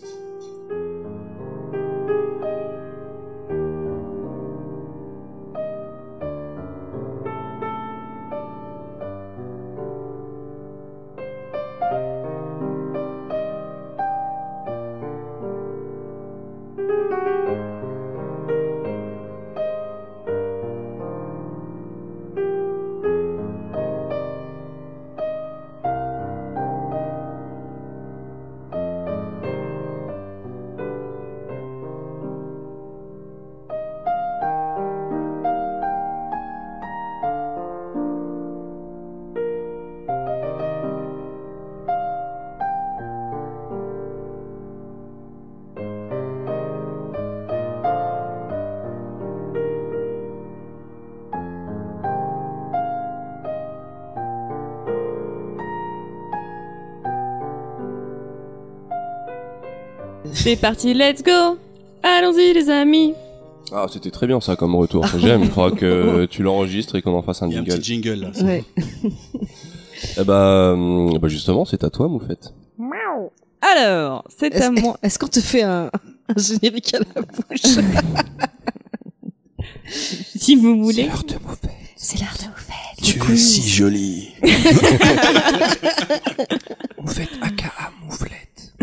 C'est 60.43 60.57
parti, 60.57 60.93
let's 60.93 61.23
go 61.23 61.57
Allons-y 62.03 62.51
les 62.53 62.69
amis 62.69 63.13
Ah, 63.71 63.85
c'était 63.89 64.11
très 64.11 64.27
bien 64.27 64.41
ça 64.41 64.57
comme 64.57 64.75
retour. 64.75 65.07
J'aime. 65.17 65.43
Il 65.43 65.49
faudra 65.49 65.71
que 65.71 66.25
tu 66.25 66.43
l'enregistres 66.43 66.97
et 66.97 67.01
qu'on 67.01 67.15
en 67.15 67.23
fasse 67.23 67.43
un 67.43 67.47
Il 67.47 67.53
y 67.53 67.57
a 67.57 67.61
un 67.61 67.63
jingle. 67.63 67.77
petit 67.79 67.93
jingle 68.03 68.19
là. 68.19 68.31
Ouais. 68.43 68.65
Eh 70.19 70.23
bah, 70.25 70.73
hum, 70.73 71.17
bah 71.17 71.29
justement, 71.29 71.63
c'est 71.63 71.85
à 71.85 71.89
toi, 71.89 72.09
Moufette. 72.09 72.53
Alors, 73.61 74.25
c'est 74.37 74.53
à 74.61 74.69
moi. 74.69 74.97
est-ce 75.01 75.17
qu'on 75.17 75.29
te 75.29 75.39
fait 75.39 75.61
un 75.63 75.89
Un 76.27 76.41
générique 76.41 76.93
à 76.93 76.99
la 76.99 77.21
bouche? 77.21 77.61
Si 80.35 80.57
vous 80.57 80.83
voulez. 80.83 81.09
C'est 81.95 82.19
l'art 82.19 82.33
de 82.33 82.43
vous 82.43 82.57
faire. 82.57 82.75
Tu 83.01 83.17
es 83.31 83.37
si 83.37 83.69
jolie. 83.69 84.33
Moufette, 86.99 87.29
aka 87.41 87.71
mouflette. 88.03 88.73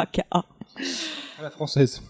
AKA. 0.00 0.24
À 0.32 1.42
la 1.42 1.50
française. 1.70 2.02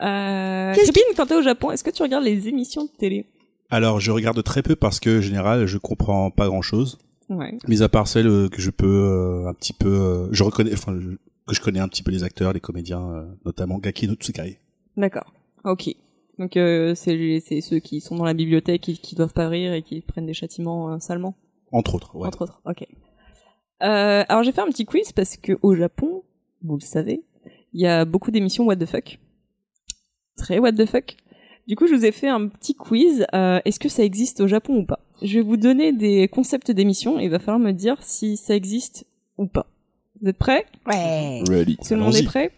Euh, 0.00 0.74
Qu'est-ce 0.74 0.92
quand 1.16 1.26
t'es 1.26 1.36
au 1.36 1.42
Japon, 1.42 1.70
est-ce 1.70 1.84
que 1.84 1.90
tu 1.90 2.02
regardes 2.02 2.24
les 2.24 2.48
émissions 2.48 2.84
de 2.84 2.90
télé? 2.90 3.26
Alors, 3.70 4.00
je 4.00 4.10
regarde 4.10 4.42
très 4.42 4.62
peu 4.62 4.76
parce 4.76 5.00
que, 5.00 5.18
en 5.18 5.20
général, 5.20 5.66
je 5.66 5.78
comprends 5.78 6.30
pas 6.30 6.46
grand 6.48 6.62
chose. 6.62 6.98
Ouais. 7.28 7.56
Mis 7.68 7.82
à 7.82 7.88
part 7.88 8.08
celles 8.08 8.26
euh, 8.26 8.48
que 8.48 8.60
je 8.60 8.70
peux 8.70 8.86
euh, 8.86 9.48
un 9.48 9.54
petit 9.54 9.72
peu, 9.72 9.88
euh, 9.88 10.28
je 10.32 10.42
reconnais, 10.42 10.72
enfin, 10.72 10.98
je- 11.00 11.10
que 11.46 11.54
je 11.54 11.60
connais 11.60 11.78
un 11.80 11.88
petit 11.88 12.02
peu 12.02 12.10
les 12.10 12.24
acteurs, 12.24 12.52
les 12.52 12.60
comédiens, 12.60 13.00
euh, 13.12 13.24
notamment 13.46 13.78
Gaki 13.78 14.08
no 14.08 14.14
Tsukai. 14.14 14.58
D'accord. 14.96 15.32
Ok. 15.64 15.88
Donc 16.38 16.56
euh, 16.56 16.94
c'est 16.94 17.40
c'est 17.46 17.60
ceux 17.60 17.78
qui 17.78 18.00
sont 18.00 18.16
dans 18.16 18.24
la 18.24 18.34
bibliothèque 18.34 18.88
et 18.88 18.94
qui 18.94 19.14
doivent 19.14 19.32
pas 19.32 19.48
rire 19.48 19.72
et 19.72 19.82
qui 19.82 20.00
prennent 20.00 20.26
des 20.26 20.34
châtiments 20.34 20.92
euh, 20.94 20.98
salement, 20.98 21.34
Entre 21.72 21.94
autres, 21.94 22.16
ouais. 22.16 22.26
entre 22.26 22.42
autres. 22.42 22.60
Ok. 22.66 22.86
Euh, 23.82 24.24
alors 24.28 24.42
j'ai 24.42 24.52
fait 24.52 24.60
un 24.60 24.68
petit 24.68 24.84
quiz 24.84 25.12
parce 25.12 25.36
que 25.36 25.58
au 25.62 25.74
Japon, 25.74 26.22
vous 26.62 26.74
le 26.76 26.80
savez, 26.82 27.22
il 27.72 27.80
y 27.80 27.86
a 27.86 28.04
beaucoup 28.04 28.30
d'émissions 28.30 28.64
what 28.64 28.76
the 28.76 28.86
fuck. 28.86 29.18
Très 30.36 30.58
what 30.58 30.72
the 30.72 30.86
fuck. 30.86 31.16
Du 31.68 31.76
coup, 31.76 31.86
je 31.86 31.94
vous 31.94 32.04
ai 32.04 32.12
fait 32.12 32.28
un 32.28 32.48
petit 32.48 32.74
quiz. 32.74 33.24
Euh, 33.34 33.60
Est-ce 33.64 33.78
que 33.78 33.88
ça 33.88 34.02
existe 34.02 34.40
au 34.40 34.48
Japon 34.48 34.78
ou 34.78 34.84
pas? 34.84 34.98
Je 35.22 35.38
vais 35.38 35.44
vous 35.44 35.56
donner 35.56 35.92
des 35.92 36.26
concepts 36.28 36.70
d'émissions 36.72 37.20
et 37.20 37.24
il 37.24 37.30
va 37.30 37.38
falloir 37.38 37.60
me 37.60 37.70
dire 37.72 37.96
si 38.02 38.36
ça 38.36 38.54
existe 38.56 39.06
ou 39.38 39.46
pas. 39.46 39.66
Vous 40.20 40.28
êtes 40.28 40.38
prêts? 40.38 40.66
Ouais. 40.86 41.42
Ready. 41.48 41.76
Tout 41.76 41.94
le 41.94 42.00
monde 42.00 42.14
est 42.16 42.24
prêt? 42.24 42.50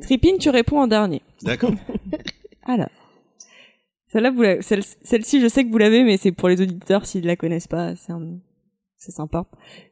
Tripine, 0.00 0.38
tu 0.38 0.48
réponds 0.50 0.80
en 0.80 0.86
dernier. 0.86 1.22
D'accord. 1.42 1.72
Alors. 2.64 2.88
Celle-là, 4.08 4.30
celle-ci, 4.60 5.40
je 5.40 5.48
sais 5.48 5.64
que 5.64 5.70
vous 5.70 5.78
l'avez, 5.78 6.04
mais 6.04 6.16
c'est 6.18 6.32
pour 6.32 6.48
les 6.48 6.60
auditeurs 6.60 7.06
s'ils 7.06 7.24
la 7.26 7.34
connaissent 7.34 7.66
pas. 7.68 7.96
C'est 7.96 8.12
un- 8.12 8.38
c'est 9.04 9.10
sympa. 9.12 9.46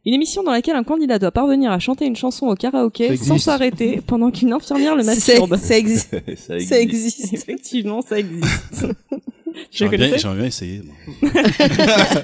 Une 0.07 0.15
émission 0.15 0.43
dans 0.45 0.53
laquelle 0.53 0.77
un 0.77 0.85
candidat 0.85 1.19
doit 1.19 1.33
parvenir 1.33 1.73
à 1.73 1.79
chanter 1.81 2.07
une 2.07 2.15
chanson 2.15 2.47
au 2.47 2.55
karaoké 2.55 3.17
sans 3.17 3.39
s'arrêter 3.39 4.01
pendant 4.07 4.31
qu'une 4.31 4.53
infirmière 4.53 4.95
le 4.95 5.03
C'est- 5.03 5.39
masturbe. 5.39 5.57
Ça 5.57 5.77
existe. 5.77 6.11
ça 6.37 6.57
existe. 6.57 6.69
Ça 6.69 6.79
existe. 6.81 7.33
Effectivement, 7.35 8.03
ça 8.03 8.19
existe. 8.21 8.47
je 8.83 9.55
J'aimerais 9.73 9.97
bien, 9.97 10.35
bien 10.35 10.45
essayer. 10.45 10.83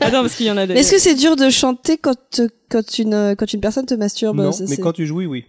Attends, 0.01 0.23
parce 0.23 0.37
qu'il 0.37 0.47
y 0.47 0.51
en 0.51 0.57
a 0.57 0.67
des. 0.67 0.75
Mais 0.75 0.81
est-ce 0.81 0.93
que 0.93 0.99
c'est 0.99 1.17
dur 1.17 1.35
de 1.35 1.51
chanter 1.51 1.97
quand, 1.99 2.41
quand, 2.71 2.99
une, 3.01 3.35
quand 3.37 3.53
une 3.53 3.61
personne 3.61 3.87
te 3.87 3.95
masturbe 3.95 4.37
non, 4.37 4.51
mais 4.61 4.67
c'est- 4.67 4.81
quand 4.81 4.93
tu 4.93 5.07
jouis, 5.07 5.27
oui. 5.27 5.45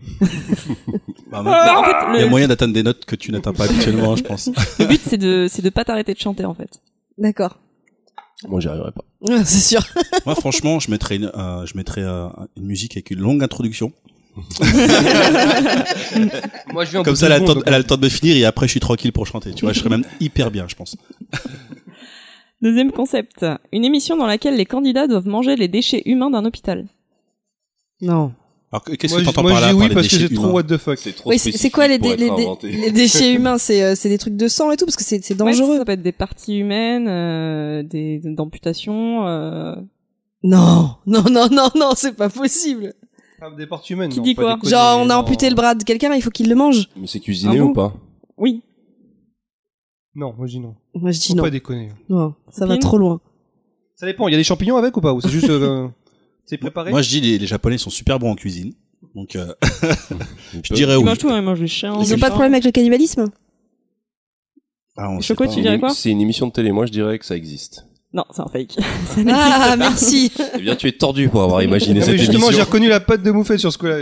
Bah, 1.32 1.44
Bah, 1.44 1.76
en 1.78 1.84
fait, 1.84 2.18
Il 2.18 2.22
y 2.22 2.24
a 2.24 2.30
moyen 2.30 2.48
d'atteindre 2.48 2.74
des 2.74 2.82
notes 2.84 3.06
que 3.06 3.16
tu 3.16 3.32
n'atteins 3.32 3.54
pas 3.54 3.66
habituellement, 3.66 4.16
je 4.16 4.24
pense. 4.24 4.50
le 4.80 4.86
but, 4.86 5.02
c'est 5.08 5.18
de, 5.18 5.48
c'est 5.50 5.62
de 5.62 5.70
pas 5.70 5.86
t'arrêter 5.86 6.14
de 6.16 6.20
chanter, 6.20 6.46
en 6.46 6.56
fait. 6.56 6.82
D'accord. 7.20 7.60
Moi, 8.48 8.60
j'y 8.60 8.68
arriverai 8.68 8.92
pas. 8.92 9.04
C'est 9.46 9.60
sûr. 9.60 9.82
Moi, 10.26 10.36
franchement, 10.36 10.80
je 10.80 10.92
mettrais 10.92 11.16
une, 11.16 11.32
euh, 11.36 11.66
je 11.66 11.76
mettrais 11.76 12.04
euh, 12.04 12.28
une 12.56 12.66
musique 12.66 12.96
avec 12.96 13.12
une 13.12 13.20
longue 13.20 13.44
introduction. 13.44 13.92
Moi, 16.72 16.86
je 16.86 16.92
viens 16.92 17.02
Comme 17.02 17.16
ça, 17.16 17.26
elle 17.26 17.32
a, 17.32 17.40
le 17.40 17.46
temps, 17.46 17.60
elle 17.66 17.74
a 17.74 17.80
le 17.80 17.84
temps 17.84 17.98
de 17.98 18.04
me 18.04 18.10
finir 18.10 18.38
et 18.38 18.46
après, 18.46 18.68
je 18.68 18.72
suis 18.72 18.80
tranquille 18.80 19.12
pour 19.12 19.26
chanter. 19.26 19.52
Tu 19.54 19.66
vois, 19.66 19.74
je 19.74 19.80
serais 19.80 19.90
même 19.90 20.06
hyper 20.20 20.52
bien, 20.52 20.68
je 20.68 20.76
pense. 20.76 20.96
Deuxième 22.62 22.92
concept. 22.92 23.46
Une 23.72 23.84
émission 23.84 24.16
dans 24.16 24.28
laquelle 24.28 24.56
les 24.56 24.66
candidats 24.66 25.08
doivent 25.08 25.28
manger 25.28 25.56
les 25.56 25.68
déchets 25.68 26.04
humains 26.06 26.30
d'un 26.30 26.46
hôpital. 26.46 26.86
Non. 28.02 28.34
Alors, 28.72 28.84
qu'est-ce 28.84 29.14
que 29.14 29.20
je- 29.22 29.26
t'entends 29.26 29.44
moi, 29.44 29.52
par 29.52 29.62
je 29.62 29.66
là 29.66 29.72
dis 29.72 29.78
par 29.78 29.82
oui 29.84 29.90
les 29.90 29.96
parce 29.96 30.08
que 30.08 30.16
déchets 30.16 30.28
j'ai 30.28 30.36
trop 30.36 30.44
humains 30.46 30.54
what 30.54 30.64
the 30.64 30.78
fuck. 30.78 30.98
C'est 30.98 31.14
trop 31.14 31.30
Oui, 31.30 31.40
c'est 31.40 31.52
c'est 31.54 31.70
quoi 31.70 31.88
les, 31.88 31.98
dé- 32.00 32.18
les, 32.18 32.30
dé- 32.32 32.48
les 32.64 32.92
déchets 32.92 33.34
humains 33.36 33.58
C'est 33.58 33.82
euh, 33.82 33.96
c'est 33.96 34.10
des 34.10 34.18
trucs 34.18 34.36
de 34.36 34.48
sang 34.50 34.72
et 34.72 34.78
tout 34.78 34.86
parce 34.86 34.98
que 34.98 35.04
c'est 35.06 35.24
c'est 35.24 35.34
Ouais, 35.36 35.38
dangereux. 35.52 35.78
ça 35.78 35.86
peut 35.86 35.94
être 35.94 36.02
des 36.02 36.12
parties 36.12 36.58
humaines, 36.58 37.08
euh, 37.08 37.82
des 37.84 38.20
d'amputations. 38.24 39.26
Euh... 39.28 39.76
Non, 40.44 40.96
non, 41.06 41.24
non, 41.32 41.48
non, 41.50 41.70
non, 41.76 41.92
c'est 41.96 42.12
pas 42.14 42.30
possible. 42.30 42.94
Ah, 43.42 43.50
des 43.58 43.68
parties 43.68 43.94
humaines. 43.94 44.10
Qui 44.12 44.18
non, 44.18 44.24
dit 44.24 44.36
pas 44.36 44.42
quoi 44.44 44.54
déconner, 44.56 44.72
Genre, 44.72 44.98
on 45.00 45.04
a 45.10 45.14
non. 45.14 45.16
amputé 45.22 45.50
le 45.50 45.56
bras 45.56 45.74
de 45.76 45.84
quelqu'un, 45.84 46.14
il 46.14 46.22
faut 46.22 46.30
qu'il 46.30 46.50
le 46.50 46.56
mange. 46.56 46.90
Mais 46.98 47.08
c'est 47.08 47.20
cuisiné 47.20 47.56
Ah 47.58 47.62
bon 47.64 47.70
ou 47.70 47.74
pas? 47.74 47.94
Oui. 48.38 48.64
Non, 50.16 50.34
moi 50.38 50.48
je 50.48 50.54
dis 50.54 50.60
non. 50.60 50.76
Moi, 50.96 51.12
je 51.12 51.20
dis 51.20 51.28
Faut 51.30 51.36
non. 51.36 51.44
pas 51.44 51.50
déconner. 51.52 51.90
Non, 52.10 52.34
ça 52.50 52.66
va 52.66 52.78
trop 52.78 52.98
loin. 52.98 53.22
Ça 53.96 54.06
dépend. 54.08 54.28
Il 54.28 54.32
y 54.32 54.34
a 54.36 54.38
des 54.38 54.44
champignons 54.44 54.76
avec 54.78 54.96
ou 54.98 55.02
pas 55.02 55.14
Ou 55.14 55.22
c'est 55.22 55.30
juste. 55.30 55.48
c'est 56.48 56.58
préparé 56.58 56.90
Moi, 56.90 57.02
je 57.04 57.10
dis 57.10 57.22
les, 57.22 57.38
les 57.38 57.46
Japonais 57.48 57.78
sont 57.78 57.92
super 57.92 58.18
bons 58.18 58.32
en 58.32 58.36
cuisine. 58.36 58.74
Donc, 59.14 59.36
euh, 59.36 59.54
Ils 60.54 60.62
je 60.64 60.74
dirais 60.74 60.94
Ils 60.96 60.98
oui. 60.98 61.04
mangent 61.04 61.20
tout, 61.20 61.30
hein, 61.30 61.38
ils 61.38 61.44
mangent 61.44 61.60
des 61.60 61.68
chiens. 61.68 61.96
Ils 62.02 62.14
ont 62.16 62.18
pas 62.18 62.30
de 62.30 62.34
problème 62.34 62.54
avec 62.54 62.64
le 62.66 62.72
cannibalisme 62.72 63.26
Ah, 64.98 65.12
on 65.12 65.22
sait 65.22 65.28
Choco, 65.28 65.44
pas, 65.46 65.54
tu 65.54 65.62
dirais 65.62 65.78
quoi 65.80 65.90
C'est 65.92 66.10
une 66.10 66.22
émission 66.22 66.48
de 66.48 66.52
télé. 66.52 66.72
Moi, 66.72 66.88
je 66.88 66.92
dirais 66.92 67.20
que 67.20 67.26
ça 67.26 67.36
existe. 67.36 67.86
Non, 68.14 68.24
c'est 68.32 68.42
un 68.42 68.48
fake. 68.48 68.72
Ça 69.08 69.18
n'existe 69.18 69.28
Ah, 69.30 69.66
pas. 69.70 69.76
merci. 69.78 70.32
Eh 70.56 70.62
bien, 70.62 70.76
tu 70.76 70.88
es 70.88 70.92
tordu 70.94 71.30
pour 71.30 71.44
avoir 71.44 71.62
imaginé 71.62 72.00
Ah, 72.02 72.06
cette 72.06 72.18
Justement, 72.18 72.40
j'ai 72.48 72.56
émission. 72.56 72.66
reconnu 72.66 72.88
la 72.90 73.00
patte 73.02 73.22
de 73.22 73.30
moufette 73.32 73.60
sur 73.60 73.72
ce 73.72 73.78
coup-là. 73.78 73.98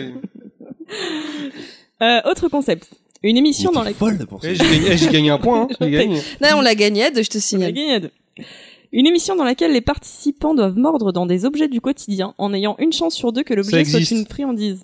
Euh, 2.02 2.22
autre 2.30 2.48
concept. 2.50 2.90
Une 3.24 3.38
émission 3.38 3.72
dans 3.72 3.82
laquelle... 3.82 3.96
folle 3.98 4.26
pour 4.28 4.42
ça. 4.42 4.50
Eh, 4.52 4.56
J'ai 4.56 4.64
gagné, 4.64 4.88
eh, 4.92 4.98
j'ai 4.98 5.10
gagné 5.10 5.30
un 5.32 5.40
point. 5.40 5.64
Hein. 5.64 5.68
J'ai 5.82 5.90
gagné. 5.92 6.22
Là, 6.40 6.56
on 6.58 6.62
l'a 6.62 6.76
gagné, 6.76 7.08
je 7.16 7.22
te 7.30 7.38
signale. 7.40 7.72
gagné 7.74 7.94
à 7.96 8.00
deux. 8.02 8.12
Une 8.92 9.08
émission 9.08 9.36
dans 9.36 9.44
laquelle 9.44 9.72
les 9.74 9.82
participants 9.82 10.54
doivent 10.54 10.78
mordre 10.78 11.12
dans 11.12 11.26
des 11.26 11.46
objets 11.46 11.68
du 11.68 11.82
quotidien 11.82 12.34
en 12.38 12.54
ayant 12.54 12.76
une 12.80 12.94
chance 12.94 13.16
sur 13.16 13.32
deux 13.34 13.44
que 13.44 13.54
l'objet 13.54 13.84
soit 13.86 14.00
une 14.12 14.26
friandise. 14.26 14.84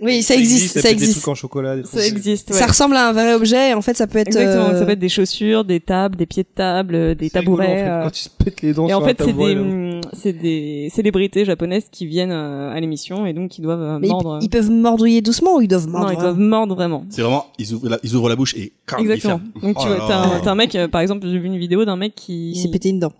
Oui, 0.00 0.22
ça 0.22 0.36
existe, 0.36 0.74
ça 0.78 0.82
Des 0.82 0.90
existe. 0.92 1.14
trucs 1.22 1.28
en 1.28 1.34
chocolat. 1.34 1.74
Des 1.74 1.82
trucs- 1.82 1.98
Ça 2.00 2.06
existe, 2.06 2.50
ouais. 2.50 2.56
Ça 2.56 2.66
ressemble 2.66 2.94
à 2.94 3.08
un 3.08 3.12
vrai 3.12 3.34
objet, 3.34 3.70
et 3.70 3.74
en 3.74 3.82
fait, 3.82 3.96
ça 3.96 4.06
peut 4.06 4.18
être. 4.18 4.28
Exactement, 4.28 4.68
euh, 4.68 4.78
ça 4.78 4.84
peut 4.86 4.92
être 4.92 4.98
des 5.00 5.08
chaussures, 5.08 5.64
des 5.64 5.80
tables, 5.80 6.14
des 6.14 6.26
pieds 6.26 6.44
de 6.44 6.48
table, 6.54 6.94
euh, 6.94 7.14
des 7.16 7.28
C'est 7.28 7.40
rigolo, 7.40 7.56
tabourets. 7.64 7.82
en 7.82 7.84
fait, 7.84 7.90
euh, 7.90 8.02
Quand 8.04 8.16
ils 8.20 8.22
se 8.22 8.28
pètent 8.28 8.62
les 8.62 8.72
dents 8.74 8.86
Et 8.86 8.90
sur 8.90 8.98
en 9.00 9.04
fait, 9.04 9.16
c'est 9.18 9.26
tabouret, 9.26 9.54
des, 9.56 9.60
là. 9.60 9.60
c'est 10.14 10.32
des 10.32 10.88
célébrités 10.92 11.44
japonaises 11.44 11.88
qui 11.90 12.06
viennent 12.06 12.32
euh, 12.32 12.70
à 12.70 12.80
l'émission 12.80 13.26
et 13.26 13.32
donc 13.32 13.50
qui 13.50 13.60
doivent 13.60 13.82
euh, 13.82 13.98
mais 14.00 14.08
mordre. 14.08 14.38
ils, 14.42 14.48
peuvent 14.50 14.70
mordouiller 14.70 15.20
doucement 15.20 15.56
ou 15.56 15.60
ils 15.60 15.68
doivent 15.68 15.88
mordre 15.88 16.06
non, 16.08 16.12
ils 16.12 16.20
doivent 16.20 16.38
mordre 16.38 16.74
vraiment. 16.74 17.04
C'est 17.10 17.22
vraiment, 17.22 17.46
ils 17.58 17.72
ouvrent 17.74 17.88
la, 17.88 17.98
ils 18.02 18.14
ouvrent 18.16 18.28
la 18.28 18.36
bouche 18.36 18.54
et 18.56 18.72
Exactement. 18.98 19.40
Donc 19.62 19.76
tu 19.78 19.84
Oh 19.84 19.88
vois, 19.88 19.98
là 19.98 20.04
t'as 20.42 20.50
un, 20.50 20.52
un 20.52 20.54
mec, 20.54 20.74
euh, 20.74 20.88
par 20.88 21.00
exemple, 21.00 21.26
j'ai 21.28 21.38
vu 21.38 21.46
une 21.46 21.58
vidéo 21.58 21.84
d'un 21.84 21.96
mec 21.96 22.14
qui, 22.14 22.50
Il 22.50 22.56
s'est 22.56 22.70
pété 22.70 22.88
une 22.90 23.00
dent. 23.00 23.12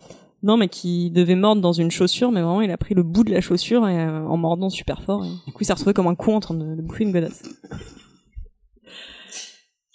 non 0.43 0.57
mais 0.57 0.69
qui 0.69 1.11
devait 1.11 1.35
mordre 1.35 1.61
dans 1.63 1.73
une 1.73 1.91
chaussure, 1.91 2.31
mais 2.33 2.41
vraiment 2.43 2.61
il 2.63 2.71
a 2.71 2.77
pris 2.77 2.95
le 2.95 3.03
bout 3.03 3.25
de 3.25 3.31
la 3.33 3.41
chaussure 3.41 3.87
et, 3.89 3.99
euh, 3.99 4.25
en 4.27 4.37
mordant 4.37 4.71
super 4.71 5.03
fort. 5.03 5.25
Et, 5.25 5.29
du 5.47 5.53
coup, 5.53 5.59
il 5.63 5.65
s'est 5.67 5.73
retrouvé 5.73 5.95
comme 5.95 6.07
un 6.07 6.15
con 6.15 6.37
en 6.37 6.41
train 6.41 6.55
de, 6.55 6.75
de 6.77 6.83
bouffer 6.83 7.05
une 7.05 7.13
godasse. 7.13 7.43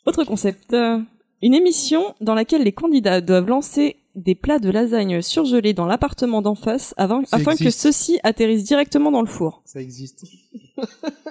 Autre 0.06 0.24
concept. 0.26 0.74
euh, 0.74 1.00
Une 1.42 1.54
émission 1.54 2.14
dans 2.22 2.34
laquelle 2.34 2.64
les 2.64 2.74
candidats 2.74 3.22
doivent 3.22 3.48
lancer 3.48 3.96
des 4.16 4.36
plats 4.36 4.60
de 4.60 4.70
lasagne 4.70 5.22
surgelés 5.22 5.74
dans 5.74 5.86
l'appartement 5.86 6.42
d'en 6.42 6.56
face 6.56 6.94
avant, 6.98 7.24
Ça 7.26 7.38
afin 7.38 7.56
que 7.56 7.70
ceux-ci 7.72 8.20
atterrissent 8.24 8.64
directement 8.64 9.12
dans 9.12 9.22
le 9.22 9.28
four. 9.28 9.62
Ça 9.66 9.82
existe. 9.82 10.26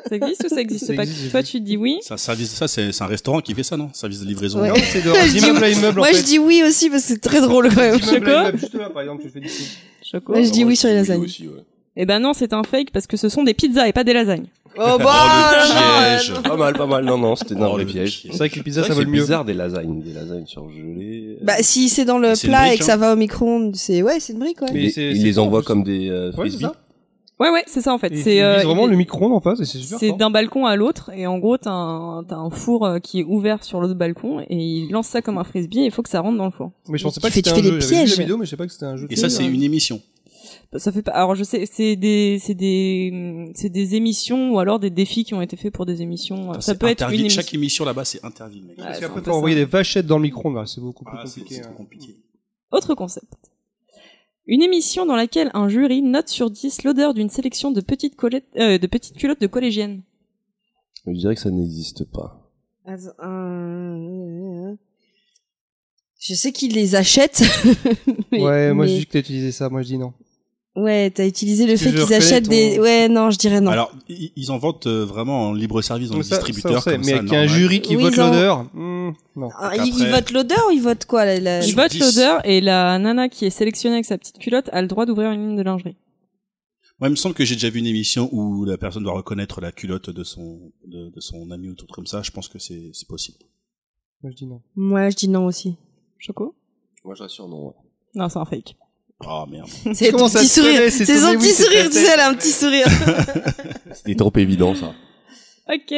Ça 0.09 0.17
existe 0.17 0.45
ou 0.45 0.49
ça 0.49 0.61
existe 0.61 0.87
Ça 0.87 0.95
pas 0.95 1.03
existe, 1.05 1.31
Toi, 1.31 1.43
tu 1.43 1.61
dis 1.61 1.77
oui. 1.77 1.99
C'est 2.03 2.15
un 2.15 2.17
service, 2.17 2.51
ça, 2.51 2.69
c'est 2.69 2.91
un 3.01 3.07
restaurant 3.07 3.41
qui 3.41 3.55
fait 3.55 3.63
ça, 3.63 3.77
non? 3.77 3.91
Service 3.93 4.21
de 4.21 4.27
livraison. 4.27 4.61
Ouais. 4.61 4.73
C'est 4.81 5.03
de 5.03 5.93
Moi, 5.95 6.09
fait. 6.09 6.17
je 6.19 6.23
dis 6.25 6.39
oui 6.39 6.63
aussi 6.67 6.91
parce 6.91 7.03
que 7.03 7.09
c'est 7.09 7.21
très 7.21 7.41
drôle 7.41 7.69
quand 7.69 7.77
même. 7.81 8.01
Choco. 8.01 10.33
Ouais, 10.33 10.45
je 10.45 10.51
dis 10.51 10.61
moi, 10.65 10.69
oui 10.71 10.77
sur 10.77 10.89
les 10.89 10.95
lasagnes. 10.97 11.23
aussi, 11.23 11.49
ouais. 11.49 11.63
Eh 11.97 12.07
ben 12.07 12.21
non, 12.21 12.33
c'est 12.33 12.53
un 12.53 12.63
fake 12.63 12.91
parce 12.93 13.07
que 13.07 13.17
ce 13.17 13.29
sont 13.29 13.43
des 13.45 13.55
pizzas 13.55 13.87
et 13.89 13.93
pas 13.93 14.05
des 14.05 14.13
lasagnes. 14.15 14.47
Oh 14.79 14.97
bah 14.99 15.13
Oh, 15.15 15.55
le 15.55 15.69
non, 15.69 16.17
piège. 16.17 16.33
non. 16.33 16.43
Pas 16.43 16.57
mal, 16.57 16.73
pas 16.75 16.87
mal. 16.87 17.05
Non, 17.05 17.19
non, 17.19 17.37
c'était 17.37 17.55
un 17.57 17.67
Oh, 17.67 17.73
vrai 17.73 17.85
le 17.85 17.91
piège. 17.91 18.23
piège. 18.23 18.33
C'est 18.33 18.39
vrai 18.39 18.49
que 18.49 18.55
les 18.57 18.63
pizzas, 18.63 18.83
C'est 18.83 18.89
ça 18.89 18.95
vaut 18.95 19.01
le 19.01 19.07
c'est 19.07 19.13
mieux. 19.13 19.21
bizarre 19.21 19.45
des 19.45 19.53
lasagnes, 19.53 20.01
des 20.03 20.15
lasagnes 20.15 20.47
surgelées. 20.47 21.37
Bah 21.43 21.55
si 21.61 21.91
c'est 21.91 22.07
dans 22.07 22.19
le 22.19 22.35
C'est 22.35 22.49
plat 22.49 22.63
brique, 22.63 22.75
et 22.75 22.79
que 22.79 22.85
ça 22.85 22.95
hein. 22.95 22.97
va 22.97 23.13
au 23.13 23.17
micro-ondes, 23.17 23.77
c'est 23.77 24.03
ouais, 24.03 24.19
c'est 24.21 24.33
une 24.33 24.39
brique 24.39 24.63
ouais. 24.63 24.69
Mais 24.73 24.85
ils 24.85 24.91
c'est- 24.91 25.11
ils 25.11 25.19
c'est 25.19 25.25
les 25.25 25.39
envoient 25.39 25.63
comme 25.63 25.83
des 25.85 26.09
euh, 26.09 26.29
Ouais, 26.29 26.33
c'est 26.33 26.57
frisbees. 26.57 26.61
ça. 26.63 26.75
Ouais, 27.41 27.51
ouais, 27.51 27.65
c'est 27.67 27.81
ça 27.83 27.93
en 27.93 27.99
fait. 27.99 28.17
C'est 28.17 28.41
euh, 28.43 28.63
vraiment 28.63 28.87
le 28.87 28.97
micro-ondes 28.97 29.33
en 29.33 29.41
face 29.41 29.61
et 29.61 29.65
c'est 29.67 29.79
super 29.79 29.99
C'est 29.99 30.13
d'un 30.13 30.31
balcon 30.31 30.65
à 30.65 30.77
l'autre 30.77 31.11
et 31.15 31.27
en 31.27 31.39
gros 31.39 31.59
t'as 31.59 31.71
un, 31.73 32.23
t'as 32.25 32.37
un 32.37 32.51
four 32.51 32.87
euh, 32.87 32.99
qui 33.01 33.21
est 33.21 33.25
ouvert 33.25 33.65
sur 33.65 33.81
l'autre 33.81 33.95
balcon 33.95 34.41
et 34.41 34.57
il 34.57 34.91
lance 34.91 35.09
ça 35.09 35.21
comme 35.23 35.37
un 35.39 35.45
frisbee 35.45 35.81
et 35.81 35.85
il 35.87 35.91
faut 35.91 36.03
que 36.03 36.09
ça 36.09 36.21
rentre 36.21 36.39
dans 36.39 36.45
le 36.47 36.51
four. 36.53 36.71
Mais 36.89 36.97
je 36.99 37.03
pensais 37.05 37.21
pas 37.21 37.29
que 37.29 37.35
c'était 37.35 37.51
tu 37.51 37.53
un 37.53 37.57
fais 37.57 37.63
des 37.63 37.69
jeu. 37.73 37.81
J'avais 37.81 37.95
vu 37.95 37.99
la 37.99 38.05
pièges. 38.07 38.19
vidéo, 38.21 38.37
mais 38.39 38.47
je 38.47 38.51
sais 38.51 38.57
pas 38.57 38.67
que 38.67 38.73
c'était 38.73 38.87
un 38.87 38.97
jeu. 38.97 39.07
Et 39.11 39.17
ça, 39.17 39.29
c'est 39.29 39.43
Oui, 39.43 39.55
une 39.55 39.63
émission. 39.65 40.01
Ça 40.79 40.91
fait 40.91 41.03
pas. 41.03 41.13
Alors 41.13 41.35
je 41.35 41.45
sais, 41.45 41.67
c'est 41.67 41.97
des, 41.97 42.39
c'est 42.41 42.55
des, 42.55 43.51
c'est 43.55 43.69
des 43.69 43.95
émissions 43.95 44.53
ou 44.53 44.59
alors 44.59 44.79
des 44.81 44.89
défis 44.91 45.25
qui 45.25 45.35
ont 45.35 45.43
été 45.43 45.57
faits 45.57 45.73
pour 45.73 45.85
des 45.85 46.01
émissions. 46.01 46.59
Ça 46.61 46.75
peut 46.75 46.87
être 46.87 47.07
une 47.13 47.21
émission. 47.21 47.43
Chaque 47.43 47.53
émission 47.53 47.85
là-bas, 47.85 48.05
c'est 48.07 48.25
Interville, 48.25 48.65
mec. 48.65 48.79
Ouais, 48.79 48.85
Parce 48.85 48.95
c'est 48.99 49.01
qu'après, 49.03 49.21
ça. 49.51 49.55
des 49.55 49.65
vachettes 49.67 50.07
dans 50.07 50.19
le 50.19 50.29
là, 50.55 50.65
c'est 50.67 50.81
beaucoup 50.81 51.05
plus 51.05 51.19
Ah, 51.19 51.27
c'est 51.27 51.41
compliqué. 51.41 51.63
c'est 51.63 51.69
hein. 51.69 51.75
compliqué. 51.77 52.17
Autre 52.71 52.95
concept. 52.95 53.33
Une 54.47 54.63
émission 54.63 55.05
dans 55.07 55.15
laquelle 55.15 55.51
un 55.55 55.69
jury 55.69 56.03
note 56.03 56.29
sur 56.29 56.51
10 56.51 56.85
l'odeur 56.85 57.15
d'une 57.15 57.29
sélection 57.31 57.71
de 57.71 57.81
petites, 57.81 58.17
euh, 58.57 58.79
de 58.79 58.87
petites 58.87 59.17
culottes 59.17 59.41
de 59.41 59.47
collégiennes. 59.47 60.03
Je 61.07 61.13
dirais 61.13 61.35
que 61.35 61.41
ça 61.41 61.51
n'existe 61.51 62.05
pas. 62.05 62.51
Euh, 62.89 64.75
Je 66.19 66.35
sais 66.35 66.53
qu'ils 66.53 66.73
les 66.75 66.95
achètent. 66.95 67.43
mais- 68.33 68.43
Ouais, 68.43 68.73
moi 68.73 68.87
je 68.87 68.95
dis 68.95 69.07
que 69.07 69.13
t'as 69.13 69.19
utilisé 69.21 69.53
ça, 69.53 69.69
moi 69.69 69.83
je 69.83 69.89
dis 69.89 69.99
non. 69.99 70.13
Ouais, 70.75 71.11
t'as 71.11 71.27
utilisé 71.27 71.67
le 71.67 71.77
fait 71.77 71.91
je 71.91 72.03
qu'ils 72.03 72.15
achètent 72.15 72.45
ton- 72.45 72.51
des. 72.51 72.79
Ouais, 72.81 73.07
non, 73.07 73.31
je 73.31 73.37
dirais 73.37 73.61
non. 73.61 73.71
Alors, 73.71 73.93
ils 74.09 74.51
en 74.51 74.57
vendent 74.57 74.87
euh, 74.87 75.05
vraiment 75.05 75.49
en 75.49 75.53
libre 75.53 75.83
service 75.83 76.09
dans 76.09 76.17
les 76.17 76.23
Ça- 76.23 76.37
ça, 76.37 76.43
distributeurs. 76.47 76.79
on 76.79 76.81
sait, 76.81 76.93
comme 76.93 77.01
mais 77.05 77.13
ça, 77.13 77.19
avec 77.19 77.31
un 77.31 77.37
normal. 77.43 77.49
jury 77.49 77.81
qui 77.83 77.95
Oui, 77.97 78.03
vote 78.05 78.17
l'odeur. 78.17 78.65
hmm, 78.73 79.13
non. 79.37 79.51
Ah, 79.59 79.77
Donc 79.77 79.87
ils, 79.87 79.93
après- 80.05 80.11
votent 80.13 80.31
l'odeur 80.33 80.65
ou 80.69 80.71
ils 80.71 80.81
votent 80.81 81.05
quoi 81.05 81.27
la, 81.27 81.39
la- 81.41 81.67
Ils 81.67 81.77
votent 81.77 81.91
10. 81.91 82.01
l'odeur 82.01 82.41
et 82.47 82.63
la 82.63 82.99
nana 82.99 83.29
qui 83.29 83.45
est 83.45 83.51
sélectionnée 83.51 83.97
avec 83.97 84.07
sa 84.07 84.17
petite 84.17 84.39
culotte 84.39 84.71
a 84.73 84.81
le 84.81 84.89
droit 84.89 85.05
d'ouvrir 85.05 85.31
une 85.33 85.49
ligne 85.49 85.57
de 85.59 85.63
lingerie. 85.63 85.97
Moi, 87.01 87.09
il 87.09 87.11
me 87.11 87.17
semble 87.17 87.35
que 87.35 87.45
j'ai 87.45 87.57
déjà 87.57 87.69
vu 87.69 87.81
une 87.81 87.87
émission 87.87 88.31
où 88.33 88.65
la 88.65 88.79
personne 88.79 89.03
doit 89.03 89.13
reconnaître 89.15 89.61
la 89.61 89.73
culotte 89.73 90.09
de 90.09 90.25
son 90.25 90.73
de, 90.87 91.11
de 91.11 91.21
son 91.21 91.51
ami 91.51 91.69
ou 91.69 91.75
tout 91.75 91.87
comme 91.93 92.07
ça. 92.07 92.23
Je 92.23 92.31
pense 92.31 92.49
que 92.49 92.59
c'est 92.59 92.91
c'est 92.95 93.09
possible. 93.09 93.39
Moi, 94.23 94.31
je 94.31 94.37
dis 94.37 94.47
non. 94.47 94.63
Moi, 94.75 95.11
je 95.11 95.17
dis 95.17 95.29
non 95.29 95.45
aussi. 95.45 95.77
Choco? 96.19 96.55
Moi, 97.05 97.15
j'assure 97.15 97.47
non. 97.49 97.67
ouais. 97.67 97.75
Non, 98.15 98.29
c'est 98.31 98.39
un 98.39 98.45
fake. 98.47 98.77
Ah 99.27 99.45
merde. 99.51 99.69
C'est 99.95 100.11
ton 100.13 100.29
petit 100.29 100.49
sourire. 100.49 100.81
c'est 100.91 101.05
son 101.07 101.35
petit 101.37 101.53
sourire, 101.53 101.87
tu 101.87 101.93
sais, 101.99 102.07
elle 102.13 102.21
a 102.21 102.29
un 102.29 102.35
petit 102.35 102.51
sourire. 102.51 102.87
C'était 103.93 104.15
trop 104.15 104.33
évident, 104.37 104.75
ça. 104.75 104.93
Ok. 105.73 105.95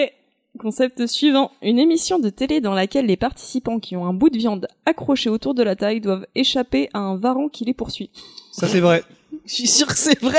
Concept 0.59 1.07
suivant. 1.07 1.51
Une 1.63 1.79
émission 1.79 2.19
de 2.21 2.29
télé 2.29 2.61
dans 2.61 2.75
laquelle 2.75 3.07
les 3.07 3.17
participants 3.17 3.81
qui 3.81 3.97
ont 3.97 4.07
un 4.07 4.13
bout 4.13 4.31
de 4.31 4.39
viande 4.39 4.69
accroché 4.87 5.29
autour 5.29 5.55
de 5.55 5.63
la 5.65 5.75
taille 5.75 6.01
doivent 6.01 6.27
échapper 6.37 6.89
à 6.95 7.01
un 7.01 7.17
varan 7.17 7.49
qui 7.49 7.65
les 7.65 7.75
poursuit. 7.75 8.11
Ça, 8.53 8.69
c'est 8.69 8.79
vrai. 8.81 9.03
Je 9.47 9.53
suis 9.53 9.67
sûre 9.67 9.89
que 9.89 9.99
c'est 9.99 10.21
vrai. 10.21 10.39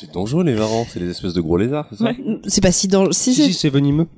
C'est 0.00 0.10
dangereux, 0.12 0.42
les 0.44 0.54
varans. 0.54 0.84
C'est 0.88 0.98
les 1.00 1.10
espèces 1.10 1.32
de 1.34 1.40
gros 1.40 1.56
lézards, 1.56 1.86
c'est 1.90 1.98
ça 1.98 2.04
Ouais. 2.06 2.16
C'est 2.48 2.60
pas 2.60 2.72
si 2.72 2.88
dans. 2.88 3.12
Si, 3.12 3.34
Si, 3.34 3.42
c'est- 3.42 3.48
si, 3.48 3.54
c'est 3.54 3.70
venimeux. 3.70 4.08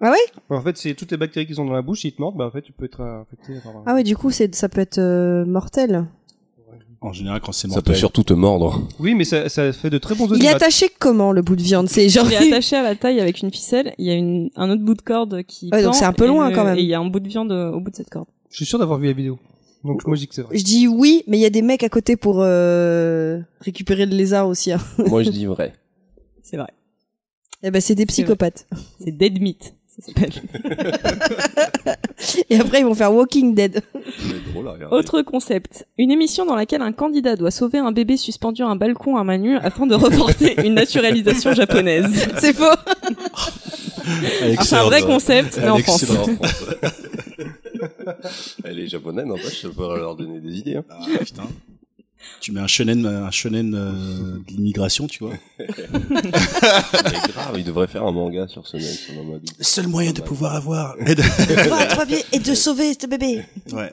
Ah 0.00 0.10
ouais? 0.12 0.16
En 0.56 0.62
fait, 0.62 0.76
c'est 0.76 0.94
toutes 0.94 1.10
les 1.10 1.16
bactéries 1.16 1.46
qui 1.46 1.54
sont 1.54 1.64
dans 1.64 1.72
la 1.72 1.82
bouche, 1.82 2.04
ils 2.04 2.12
te 2.12 2.20
mordent, 2.20 2.36
bah 2.36 2.46
en 2.46 2.50
fait, 2.52 2.62
tu 2.62 2.72
peux 2.72 2.84
être 2.84 3.00
euh, 3.00 3.20
infecté 3.22 3.54
par. 3.62 3.72
Ah 3.86 3.94
ouais, 3.94 4.04
du 4.04 4.16
coup, 4.16 4.30
c'est 4.30 4.52
ça 4.54 4.68
peut 4.68 4.80
être 4.80 4.98
euh, 4.98 5.44
mortel. 5.44 6.06
En 7.00 7.12
général, 7.12 7.40
quand 7.40 7.52
c'est 7.52 7.68
Ça 7.68 7.74
mortel. 7.74 7.94
peut 7.94 7.98
surtout 7.98 8.24
te 8.24 8.32
mordre. 8.32 8.82
Oui, 8.98 9.14
mais 9.14 9.24
ça, 9.24 9.48
ça 9.48 9.72
fait 9.72 9.88
de 9.90 9.98
très 9.98 10.16
bons 10.16 10.26
Il 10.34 10.44
est 10.44 10.48
attaché 10.48 10.88
comment 10.98 11.30
le 11.30 11.42
bout 11.42 11.54
de 11.54 11.62
viande? 11.62 11.88
C'est 11.88 12.08
genre. 12.08 12.26
Il 12.26 12.32
est 12.32 12.36
attaché 12.52 12.74
à 12.76 12.82
la 12.82 12.96
taille 12.96 13.20
avec 13.20 13.40
une 13.40 13.52
ficelle. 13.52 13.94
Il 13.98 14.06
y 14.06 14.10
a 14.10 14.14
une, 14.14 14.50
un 14.56 14.68
autre 14.70 14.82
bout 14.82 14.94
de 14.94 15.02
corde 15.02 15.42
qui. 15.44 15.70
Ouais, 15.72 15.82
donc 15.84 15.94
c'est 15.94 16.04
un 16.04 16.12
peu 16.12 16.26
loin, 16.26 16.50
le- 16.50 16.56
quand 16.56 16.64
même. 16.64 16.76
Et 16.76 16.82
il 16.82 16.88
y 16.88 16.94
a 16.94 16.98
un 16.98 17.06
bout 17.06 17.20
de 17.20 17.28
viande 17.28 17.52
euh, 17.52 17.70
au 17.70 17.80
bout 17.80 17.90
de 17.90 17.96
cette 17.96 18.10
corde. 18.10 18.26
Je 18.50 18.56
suis 18.56 18.66
sûr 18.66 18.78
d'avoir 18.80 18.98
vu 18.98 19.06
la 19.06 19.12
vidéo. 19.12 19.38
Donc 19.84 20.04
moi, 20.08 20.16
je 20.16 20.22
dis 20.22 20.26
que 20.28 20.34
c'est 20.34 20.42
vrai. 20.42 20.58
Je 20.58 20.64
dis 20.64 20.88
oui, 20.88 21.22
mais 21.28 21.38
il 21.38 21.40
y 21.40 21.46
a 21.46 21.50
des 21.50 21.62
mecs 21.62 21.84
à 21.84 21.88
côté 21.88 22.16
pour 22.16 22.38
euh, 22.40 23.38
récupérer 23.60 24.04
le 24.04 24.16
lézard 24.16 24.48
aussi. 24.48 24.72
Hein. 24.72 24.80
Moi, 25.06 25.22
je 25.22 25.30
dis 25.30 25.46
vrai. 25.46 25.74
C'est 26.42 26.56
vrai. 26.56 26.72
Eh 27.62 27.70
ben, 27.70 27.80
c'est 27.80 27.94
des 27.94 28.06
psychopathes. 28.06 28.66
C'est 29.00 29.12
Dead 29.16 29.40
Meat. 29.40 29.74
Ça 29.86 30.02
s'appelle. 30.06 30.32
Et 32.50 32.56
après, 32.56 32.80
ils 32.80 32.84
vont 32.84 32.94
faire 32.94 33.12
Walking 33.12 33.54
Dead. 33.54 33.82
C'est 34.48 34.52
drôle 34.54 34.68
à 34.68 34.72
regarder. 34.72 34.96
Autre 34.96 35.22
concept. 35.22 35.86
Une 35.98 36.10
émission 36.10 36.44
dans 36.46 36.54
laquelle 36.56 36.82
un 36.82 36.92
candidat 36.92 37.36
doit 37.36 37.50
sauver 37.50 37.78
un 37.78 37.92
bébé 37.92 38.16
suspendu 38.16 38.62
à 38.62 38.66
un 38.66 38.76
balcon 38.76 39.16
à 39.16 39.24
main 39.24 39.38
nue 39.38 39.56
afin 39.58 39.86
de 39.86 39.94
reporter 39.94 40.58
une 40.64 40.74
naturalisation 40.74 41.52
japonaise. 41.54 42.06
C'est 42.38 42.54
faux. 42.54 42.64
C'est 44.62 44.74
un 44.76 44.84
vrai 44.84 45.02
concept, 45.02 45.58
mais 45.60 45.68
en 45.68 45.78
France. 45.78 46.04
Elle 48.64 48.78
est 48.80 48.88
japonaise, 48.88 49.26
n'empêche, 49.26 49.62
ça 49.62 49.68
pourrait 49.68 49.98
leur 50.00 50.16
donner 50.16 50.40
des 50.40 50.58
idées. 50.58 50.76
Hein. 50.76 50.84
Ah, 50.90 51.04
putain. 51.20 51.44
Tu 52.40 52.52
mets 52.52 52.60
un 52.60 52.66
shonen, 52.66 53.06
un 53.06 53.30
shonen 53.30 53.74
euh, 53.74 54.38
de 54.46 54.52
l'immigration, 54.56 55.06
tu 55.06 55.24
vois. 55.24 55.34
Grave, 57.32 57.54
ils 57.58 57.64
devraient 57.64 57.86
faire 57.86 58.04
un 58.04 58.12
manga 58.12 58.46
sur 58.48 58.66
ce 58.66 58.76
mec. 58.76 58.84
seul 59.60 59.86
moyen 59.88 60.12
de 60.12 60.20
pouvoir 60.20 60.54
avoir. 60.56 60.96
et 61.06 61.14
de- 61.14 61.22
et 62.32 62.38
de 62.38 62.54
sauver 62.54 62.94
ce 63.00 63.06
bébé. 63.06 63.44
ouais. 63.72 63.92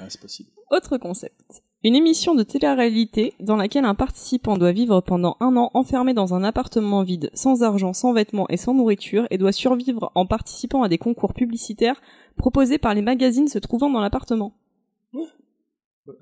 Ah, 0.00 0.04
c'est 0.08 0.20
possible. 0.20 0.50
Autre 0.70 0.98
concept. 0.98 1.62
Une 1.84 1.94
émission 1.94 2.34
de 2.34 2.42
télé-réalité 2.42 3.34
dans 3.38 3.54
laquelle 3.56 3.84
un 3.84 3.94
participant 3.94 4.56
doit 4.56 4.72
vivre 4.72 5.00
pendant 5.00 5.36
un 5.40 5.56
an 5.56 5.70
enfermé 5.74 6.14
dans 6.14 6.34
un 6.34 6.42
appartement 6.42 7.02
vide, 7.04 7.30
sans 7.34 7.62
argent, 7.62 7.92
sans 7.92 8.12
vêtements 8.12 8.48
et 8.48 8.56
sans 8.56 8.74
nourriture, 8.74 9.26
et 9.30 9.38
doit 9.38 9.52
survivre 9.52 10.10
en 10.14 10.26
participant 10.26 10.82
à 10.82 10.88
des 10.88 10.98
concours 10.98 11.32
publicitaires 11.34 12.00
proposés 12.36 12.78
par 12.78 12.94
les 12.94 13.02
magazines 13.02 13.46
se 13.48 13.58
trouvant 13.58 13.88
dans 13.90 14.00
l'appartement. 14.00 14.52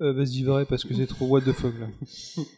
Euh, 0.01 0.13
Vas-y, 0.13 0.43
vrai, 0.43 0.65
parce 0.65 0.83
que 0.83 0.93
c'est 0.95 1.05
trop 1.07 1.25
what 1.27 1.41
the 1.41 1.51
fuck 1.51 1.73
là. 1.79 1.85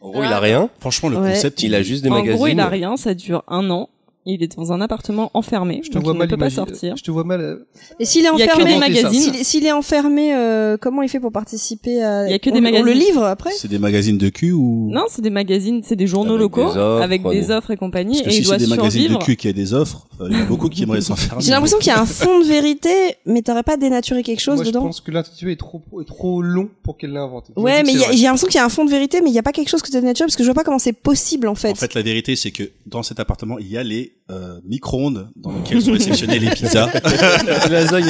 En 0.00 0.10
gros, 0.10 0.22
il 0.22 0.32
a 0.32 0.40
rien. 0.40 0.70
Franchement, 0.80 1.10
le 1.10 1.18
Ouais. 1.18 1.34
concept, 1.34 1.62
Il 1.62 1.74
a 1.74 1.82
juste 1.82 2.02
des 2.02 2.08
en 2.10 2.14
magazines. 2.14 2.36
gros, 2.36 2.46
il 2.46 2.58
a 2.58 2.68
rien, 2.68 2.96
ça 2.96 3.12
dure 3.14 3.44
un 3.48 3.68
an. 3.70 3.90
Il 4.30 4.42
est 4.42 4.56
dans 4.56 4.72
un 4.72 4.80
appartement 4.80 5.30
enfermé, 5.34 5.80
Je 5.82 5.88
te 5.88 5.94
donc 5.94 6.04
vois 6.04 6.12
il 6.12 6.16
ne 6.16 6.18
mal 6.20 6.28
peut 6.28 6.36
pas 6.36 6.50
sortir. 6.50 6.96
Je 6.96 7.02
te 7.02 7.10
vois 7.10 7.24
mal. 7.24 7.40
euh, 7.40 7.66
Et 7.98 8.04
s'il 8.04 8.24
est 8.24 8.28
enfermé, 8.28 8.78
s'il 9.10 9.34
est- 9.36 9.44
s'il 9.44 9.66
est 9.66 9.72
enfermé, 9.72 10.34
euh, 10.34 10.76
comment 10.78 11.02
il 11.02 11.08
fait 11.08 11.18
pour 11.20 11.32
participer 11.32 12.02
à 12.02 12.26
Il 12.26 12.30
y 12.30 12.34
a 12.34 12.38
que 12.38 12.50
on, 12.50 12.52
des 12.52 12.58
on 12.58 12.62
magazines. 12.62 12.86
le 12.86 12.92
livre 12.92 13.24
après 13.24 13.50
c'est 13.52 13.68
des 13.68 13.78
magazines 13.78 14.18
de 14.18 14.28
cul 14.28 14.52
ou 14.52 14.88
Non, 14.90 15.04
c'est 15.08 15.22
des 15.22 15.30
magazines, 15.30 15.80
c'est 15.82 15.96
des 15.96 16.06
journaux 16.06 16.32
Avec 16.34 16.40
locaux 16.42 16.72
des 16.72 16.78
offres, 16.78 17.02
avec 17.02 17.22
des 17.28 17.50
offres 17.50 17.70
et 17.70 17.76
compagnie, 17.76 18.22
Parce 18.22 18.24
que 18.24 18.28
et 18.28 18.32
si 18.32 18.38
il 18.40 18.44
c'est 18.44 18.48
doit 18.48 18.58
des 18.58 18.66
magazines 18.66 19.12
de 19.12 19.16
cul 19.16 19.36
qui 19.36 19.48
a 19.48 19.52
des 19.52 19.72
offres, 19.72 20.06
euh, 20.20 20.28
il 20.30 20.36
y 20.36 20.40
en 20.40 20.42
a 20.42 20.46
beaucoup 20.48 20.68
qui 20.68 20.82
aimeraient 20.82 21.00
s'en 21.00 21.16
faire. 21.16 21.40
J'ai 21.40 21.50
l'impression 21.52 21.78
qu'il 21.78 21.88
y 21.88 21.94
a 21.96 22.00
un 22.00 22.06
fond 22.06 22.38
de 22.40 22.44
vérité, 22.44 22.90
mais 23.24 23.40
t'aurais 23.42 23.62
pas 23.62 23.76
dénaturé 23.76 24.22
quelque 24.22 24.40
chose 24.40 24.56
Moi, 24.56 24.64
je 24.64 24.68
dedans 24.70 24.82
pense 24.82 25.00
que 25.00 25.10
l'intitulé 25.10 25.52
est 25.52 25.56
trop, 25.56 25.80
est 26.00 26.04
trop 26.06 26.42
long 26.42 26.68
pour 26.82 26.98
qu'elle 26.98 27.12
l'ait 27.12 27.18
inventé. 27.18 27.52
Ouais, 27.56 27.82
mais 27.82 27.92
j'ai 28.12 28.22
l'impression 28.24 28.46
qu'il 28.48 28.56
y 28.58 28.60
a 28.60 28.64
un 28.66 28.68
fond 28.68 28.84
de 28.84 28.90
vérité, 28.90 29.20
mais 29.22 29.30
il 29.30 29.34
y 29.34 29.38
a 29.38 29.42
pas 29.42 29.52
quelque 29.52 29.68
chose 29.70 29.80
que 29.82 29.90
t'as 29.90 30.00
dénaturé 30.00 30.26
parce 30.26 30.36
que 30.36 30.42
je 30.42 30.48
vois 30.48 30.54
pas 30.54 30.64
comment 30.64 30.78
c'est 30.78 30.92
possible 30.92 31.48
en 31.48 31.54
fait. 31.54 31.70
En 31.70 31.74
fait, 31.76 31.94
la 31.94 32.02
vérité, 32.02 32.36
c'est 32.36 32.50
que 32.50 32.64
dans 32.86 33.02
cet 33.02 33.20
appartement, 33.20 33.58
il 33.58 33.68
y 33.68 33.76
a 33.78 33.82
les 33.82 34.12
euh, 34.30 34.60
micro-ondes 34.64 35.30
dans 35.36 35.52
lesquels 35.52 35.80
sont 35.82 35.92
réceptionnées 35.92 36.38
les 36.38 36.50
pizzas. 36.50 36.86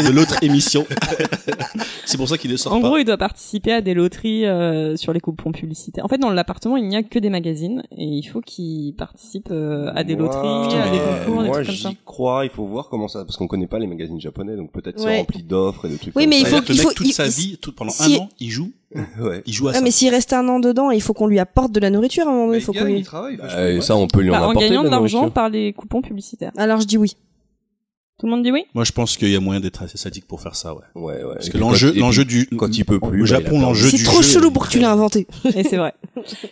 de 0.02 0.10
l'autre 0.10 0.36
émission. 0.42 0.84
c'est 2.08 2.16
pour 2.16 2.28
ça 2.28 2.38
qu'il 2.38 2.50
ne 2.50 2.56
sort 2.56 2.72
En 2.72 2.80
pas. 2.80 2.88
gros, 2.88 2.96
il 2.98 3.04
doit 3.04 3.16
participer 3.16 3.72
à 3.72 3.80
des 3.80 3.94
loteries 3.94 4.46
euh, 4.46 4.96
sur 4.96 5.12
les 5.12 5.20
coupons 5.20 5.52
publicitaires. 5.52 6.04
En 6.04 6.08
fait, 6.08 6.18
dans 6.18 6.30
l'appartement, 6.30 6.76
il 6.76 6.88
n'y 6.88 6.96
a 6.96 7.02
que 7.02 7.18
des 7.18 7.30
magazines 7.30 7.82
et 7.96 8.04
il 8.04 8.22
faut 8.24 8.40
qu'il 8.40 8.94
participe 8.94 9.48
euh, 9.50 9.90
à 9.94 10.04
des 10.04 10.16
Moi, 10.16 10.26
loteries, 10.26 10.76
à 10.78 10.90
des 10.90 10.98
concours, 10.98 11.42
des 11.42 11.48
Moi, 11.48 11.54
trucs 11.56 11.66
comme 11.66 11.74
ça. 11.76 11.88
j'y 11.90 11.96
crois. 12.04 12.44
Il 12.44 12.50
faut 12.50 12.64
voir 12.66 12.88
comment 12.88 13.08
ça, 13.08 13.24
parce 13.24 13.36
qu'on 13.36 13.46
connaît 13.46 13.66
pas 13.66 13.78
les 13.78 13.86
magazines 13.86 14.20
japonais, 14.20 14.56
donc 14.56 14.72
peut-être 14.72 14.98
Ouais. 15.04 15.12
c'est 15.12 15.18
rempli 15.18 15.42
d'offres 15.42 15.84
et 15.86 15.90
de 15.90 15.96
trucs. 15.96 16.16
Oui, 16.16 16.24
comme 16.24 16.30
mais 16.30 16.40
il 16.40 16.46
ça. 16.46 16.56
faut- 16.56 16.62
que 16.62 16.72
le 16.72 16.78
mec, 16.78 16.94
toute 16.94 17.06
il- 17.06 17.12
sa 17.12 17.26
il- 17.26 17.32
vie, 17.32 17.58
tout, 17.60 17.72
pendant 17.72 17.90
si- 17.90 18.16
un 18.16 18.18
an, 18.20 18.28
il 18.40 18.50
joue. 18.50 18.70
Ouais. 19.20 19.42
Il 19.46 19.52
joue 19.52 19.66
à 19.68 19.72
Ouais, 19.72 19.76
ça. 19.78 19.82
mais 19.84 19.90
s'il 19.90 20.08
reste 20.08 20.32
un 20.32 20.48
an 20.48 20.60
dedans, 20.60 20.90
il 20.90 21.02
faut 21.02 21.12
qu'on 21.12 21.26
lui 21.26 21.38
apporte 21.38 21.72
de 21.72 21.80
la 21.80 21.90
nourriture 21.90 22.26
à 22.26 22.30
un 22.30 22.34
moment 22.34 22.54
il 22.54 22.60
faut 22.62 22.72
qu'on 22.72 22.84
lui. 22.84 22.98
il 23.00 23.04
travaille. 23.04 23.36
Bah, 23.36 23.70
et 23.70 23.80
ça, 23.82 23.94
on 23.96 24.06
peut 24.08 24.22
lui 24.22 24.30
en 24.30 24.32
Bah, 24.32 24.38
en 24.46 24.50
apporter. 24.50 24.68
gagnant 24.70 24.80
de 24.82 24.88
la 24.88 24.92
l'argent 24.92 25.18
nourriture. 25.18 25.34
par 25.34 25.48
les 25.50 25.72
coupons 25.74 26.00
publicitaires. 26.00 26.52
Alors 26.56 26.80
je 26.80 26.86
dis 26.86 26.96
oui. 26.96 27.12
Tout 28.18 28.26
le 28.26 28.32
monde 28.32 28.42
dit 28.42 28.50
oui? 28.50 28.64
Moi, 28.74 28.82
je 28.82 28.90
pense 28.90 29.16
qu'il 29.16 29.28
y 29.30 29.36
a 29.36 29.40
moyen 29.40 29.60
d'être 29.60 29.80
assez 29.82 29.96
sadique 29.96 30.26
pour 30.26 30.40
faire 30.40 30.56
ça, 30.56 30.74
ouais. 30.74 30.80
Ouais, 30.96 31.22
ouais. 31.22 31.34
Parce 31.34 31.50
que 31.50 31.56
l'enjeu, 31.56 31.92
l'enjeu 31.94 32.24
du, 32.24 32.46
quand 32.56 32.76
il 32.76 32.84
peut 32.84 32.98
plus, 32.98 33.20
au 33.22 33.24
bah, 33.24 33.26
Japon, 33.40 33.60
l'enjeu 33.60 33.88
C'est 33.88 33.96
du 33.98 34.02
trop 34.02 34.22
jeu 34.22 34.28
chelou 34.40 34.50
pour 34.50 34.66
que 34.66 34.72
tu 34.72 34.80
l'aies 34.80 34.86
inventé. 34.86 35.28
Et 35.54 35.62
c'est 35.62 35.76
vrai. 35.76 35.94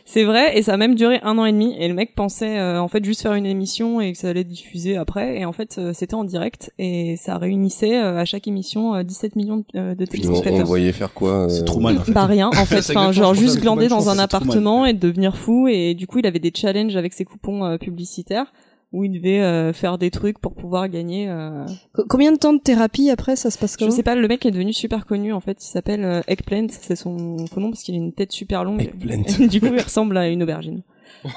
C'est 0.05 0.23
vrai, 0.23 0.57
et 0.57 0.63
ça 0.63 0.75
a 0.75 0.77
même 0.77 0.95
duré 0.95 1.19
un 1.25 1.37
an 1.39 1.45
et 1.45 1.51
demi. 1.51 1.75
Et 1.81 1.89
le 1.89 1.95
mec 1.95 2.15
pensait 2.15 2.57
euh, 2.59 2.81
en 2.81 2.87
fait 2.87 3.05
juste 3.05 3.23
faire 3.23 3.35
une 3.35 3.47
émission 3.47 4.01
et 4.01 4.13
que 4.13 4.19
ça 4.19 4.29
allait 4.29 4.43
être 4.43 4.49
diffusé 4.49 4.97
après. 4.97 5.41
Et 5.41 5.45
en 5.45 5.53
fait, 5.53 5.75
euh, 5.79 5.91
c'était 5.93 6.15
en 6.15 6.23
direct 6.23 6.73
et 6.79 7.17
ça 7.17 7.37
réunissait 7.37 7.97
euh, 8.01 8.17
à 8.19 8.25
chaque 8.25 8.47
émission 8.47 8.95
euh, 8.95 9.03
17 9.03 9.35
millions 9.35 9.57
de, 9.57 9.65
euh, 9.75 9.95
de 9.97 10.05
Puis 10.05 10.21
on, 10.25 10.29
on 10.29 10.35
téléspectateurs. 10.35 10.67
voyait 10.67 10.93
faire 10.93 11.13
quoi 11.15 11.49
C'est 11.51 11.63
euh, 11.63 11.65
trop 11.65 11.81
mal, 11.81 11.99
en 11.99 12.03
fait. 12.05 12.13
Bah 12.13 12.27
rien, 12.27 12.47
en 12.49 12.53
fait. 12.65 12.81
C'est 12.81 12.97
Enfin, 12.97 13.11
genre 13.11 13.35
juste 13.35 13.59
glander 13.61 13.89
dans 13.89 14.09
un 14.09 14.15
c'est 14.15 14.21
appartement 14.21 14.87
et 14.87 14.93
devenir 14.93 15.37
fou. 15.37 15.67
Et 15.67 15.95
du 15.95 16.07
coup, 16.07 16.21
il 16.21 16.27
avait 16.29 16.39
des 16.39 16.53
challenges 16.55 16.95
avec 16.95 17.13
ses 17.13 17.25
coupons 17.25 17.65
euh, 17.65 17.77
publicitaires 17.77 18.47
où 18.93 19.05
il 19.05 19.13
devait 19.13 19.41
euh, 19.43 19.73
faire 19.73 19.99
des 19.99 20.11
trucs 20.11 20.39
pour 20.39 20.55
pouvoir 20.55 20.89
gagner. 20.89 21.29
euh, 21.29 21.67
Co- 21.93 22.05
Combien 22.09 22.33
de 22.33 22.39
temps 22.39 22.53
de 22.53 22.61
thérapie 22.61 23.11
après 23.11 23.37
ça 23.37 23.51
se 23.51 23.59
passe 23.59 23.73
Je 23.75 23.79
comment 23.79 23.91
sais 23.91 24.03
pas, 24.03 24.15
le 24.15 24.27
mec 24.29 24.47
est 24.47 24.51
devenu 24.51 24.73
super 24.73 25.07
connu 25.07 25.33
en 25.33 25.41
fait. 25.41 25.63
Il 25.63 25.67
s'appelle 25.69 26.05
euh, 26.05 26.21
Eggplant, 26.29 26.69
c'est 26.71 26.97
son 26.97 27.17
nom 27.57 27.71
parce 27.71 27.83
qu'il 27.83 27.95
a 27.95 27.99
une 27.99 28.13
tête 28.13 28.33
super 28.33 28.65
longue. 28.65 28.83
Eggplant. 28.83 29.47
du 29.49 29.61
coup, 29.61 29.67
il 29.75 29.81
ressemble 29.83 30.17
à 30.17 30.29
une 30.29 30.43
aubergine. 30.43 30.83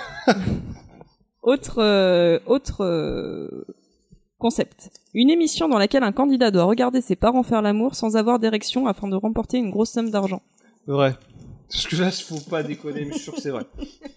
autre 1.42 1.80
euh, 1.82 2.40
autre 2.46 2.84
euh, 2.86 3.66
concept. 4.38 4.92
Une 5.14 5.30
émission 5.30 5.68
dans 5.68 5.80
laquelle 5.80 6.04
un 6.04 6.12
candidat 6.12 6.52
doit 6.52 6.64
regarder 6.66 7.02
ses 7.02 7.16
parents 7.16 7.44
faire 7.44 7.62
l'amour 7.62 7.96
sans 7.96 8.16
avoir 8.16 8.40
d'érection 8.40 8.88
afin 8.88 9.08
de 9.08 9.16
remporter 9.16 9.58
une 9.58 9.72
grosse 9.72 9.90
somme 9.92 10.12
d'argent. 10.12 10.42
Vrai. 10.88 11.16
Parce 11.72 11.86
que 11.88 11.96
là, 11.98 12.10
faut 12.12 12.40
pas 12.50 12.64
déconner, 12.64 13.06
mais 13.06 13.12
je 13.12 13.16
suis 13.16 13.24
sûr 13.26 13.34
que 13.36 13.42
c'est 13.42 13.50
vrai. 13.52 13.64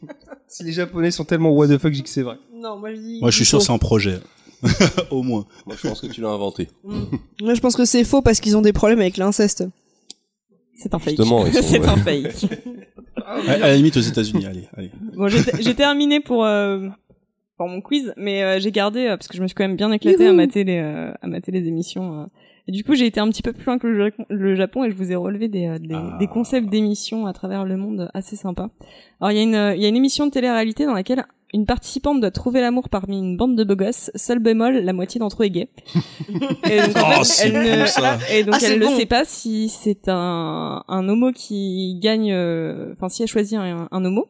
si 0.48 0.64
les 0.64 0.72
Japonais 0.72 1.10
sont 1.10 1.24
tellement 1.24 1.50
what 1.50 1.68
the 1.68 1.78
fuck, 1.78 1.92
je 1.92 1.96
dis 1.98 2.02
que 2.02 2.08
c'est 2.08 2.22
vrai. 2.22 2.36
Non, 2.62 2.78
moi 2.78 2.94
je 2.94 3.00
dis. 3.00 3.18
Moi, 3.20 3.30
je 3.30 3.36
suis 3.36 3.44
sûr 3.44 3.58
que 3.58 3.64
c'est 3.64 3.72
un 3.72 3.78
projet. 3.78 4.18
Au 5.10 5.22
moins. 5.22 5.44
Moi, 5.66 5.74
je 5.82 5.88
pense 5.88 6.00
que 6.00 6.06
tu 6.06 6.20
l'as 6.20 6.28
inventé. 6.28 6.68
Moi 6.84 7.54
je 7.54 7.60
pense 7.60 7.74
que 7.74 7.84
c'est 7.84 8.04
faux 8.04 8.22
parce 8.22 8.38
qu'ils 8.40 8.56
ont 8.56 8.62
des 8.62 8.72
problèmes 8.72 9.00
avec 9.00 9.16
l'inceste. 9.16 9.64
C'est 10.76 10.94
un 10.94 10.98
fake. 10.98 11.16
Justement, 11.16 11.44
ils 11.46 11.52
sont- 11.54 11.62
c'est 11.68 11.84
un 11.86 11.96
fake. 11.96 12.46
À, 13.26 13.32
à 13.52 13.58
la 13.58 13.76
limite, 13.76 13.96
aux 13.96 14.00
États-Unis, 14.00 14.46
allez, 14.46 14.68
allez. 14.76 14.90
Bon, 15.16 15.28
j'ai 15.28 15.38
j'ai 15.60 15.74
terminé 15.74 16.20
pour 16.20 16.44
euh, 16.44 16.88
pour 17.56 17.68
mon 17.68 17.80
quiz, 17.80 18.12
mais 18.16 18.42
euh, 18.42 18.58
j'ai 18.60 18.72
gardé 18.72 19.06
euh, 19.06 19.16
parce 19.16 19.28
que 19.28 19.36
je 19.36 19.42
me 19.42 19.46
suis 19.48 19.54
quand 19.54 19.64
même 19.64 19.76
bien 19.76 19.90
éclatée 19.92 20.24
à 20.24 20.28
Youhou. 20.28 20.36
mater 20.36 20.64
les 20.64 20.78
euh, 20.78 21.12
à 21.20 21.26
mater 21.26 21.50
les 21.52 21.66
émissions. 21.66 22.20
euh. 22.22 22.26
Et 22.68 22.72
du 22.72 22.84
coup, 22.84 22.94
j'ai 22.94 23.06
été 23.06 23.18
un 23.18 23.28
petit 23.28 23.42
peu 23.42 23.52
plus 23.52 23.64
loin 23.64 23.78
que 23.78 23.88
le, 23.88 24.10
Ja- 24.10 24.24
le 24.28 24.54
Japon 24.54 24.84
et 24.84 24.90
je 24.90 24.94
vous 24.94 25.10
ai 25.10 25.16
relevé 25.16 25.48
des 25.48 25.66
euh, 25.66 25.78
des, 25.80 25.94
Ah. 25.94 26.16
des 26.20 26.28
concepts 26.28 26.68
d'émissions 26.68 27.26
à 27.26 27.32
travers 27.32 27.64
le 27.64 27.76
monde 27.76 28.08
assez 28.14 28.36
sympas. 28.36 28.70
Alors, 29.20 29.32
il 29.32 29.36
y 29.36 29.40
a 29.40 29.42
une 29.42 29.54
euh, 29.56 29.74
il 29.74 29.82
y 29.82 29.84
a 29.84 29.88
une 29.88 29.96
émission 29.96 30.26
de 30.26 30.30
télé-réalité 30.30 30.86
dans 30.86 30.94
laquelle 30.94 31.24
une 31.54 31.66
participante 31.66 32.20
doit 32.20 32.30
trouver 32.30 32.60
l'amour 32.60 32.88
parmi 32.88 33.18
une 33.18 33.36
bande 33.36 33.56
de 33.56 33.64
beaux 33.64 33.76
gosses. 33.76 34.10
Seul 34.14 34.38
bémol, 34.38 34.78
la 34.78 34.92
moitié 34.92 35.18
d'entre 35.18 35.42
eux 35.42 35.46
est 35.46 35.50
gay. 35.50 35.68
et 36.70 36.80
donc, 36.80 36.96
en 36.96 37.10
Oh, 37.10 37.14
fait, 37.18 37.24
c'est 37.24 37.48
elle 37.48 37.52
bon, 37.52 37.80
ne, 37.82 37.86
ça. 37.86 38.18
et 38.32 38.44
donc 38.44 38.54
Ah, 38.56 38.64
elle 38.64 38.78
ne 38.78 38.86
bon. 38.86 38.96
sait 38.96 39.06
pas 39.06 39.24
si 39.24 39.68
c'est 39.68 40.08
un, 40.08 40.82
un 40.88 41.08
homo 41.08 41.32
qui 41.32 41.98
gagne, 42.00 42.32
euh, 42.32 42.92
enfin 42.92 43.08
si 43.08 43.22
elle 43.22 43.28
choisit 43.28 43.58
un, 43.58 43.88
un 43.90 44.04
homo, 44.04 44.26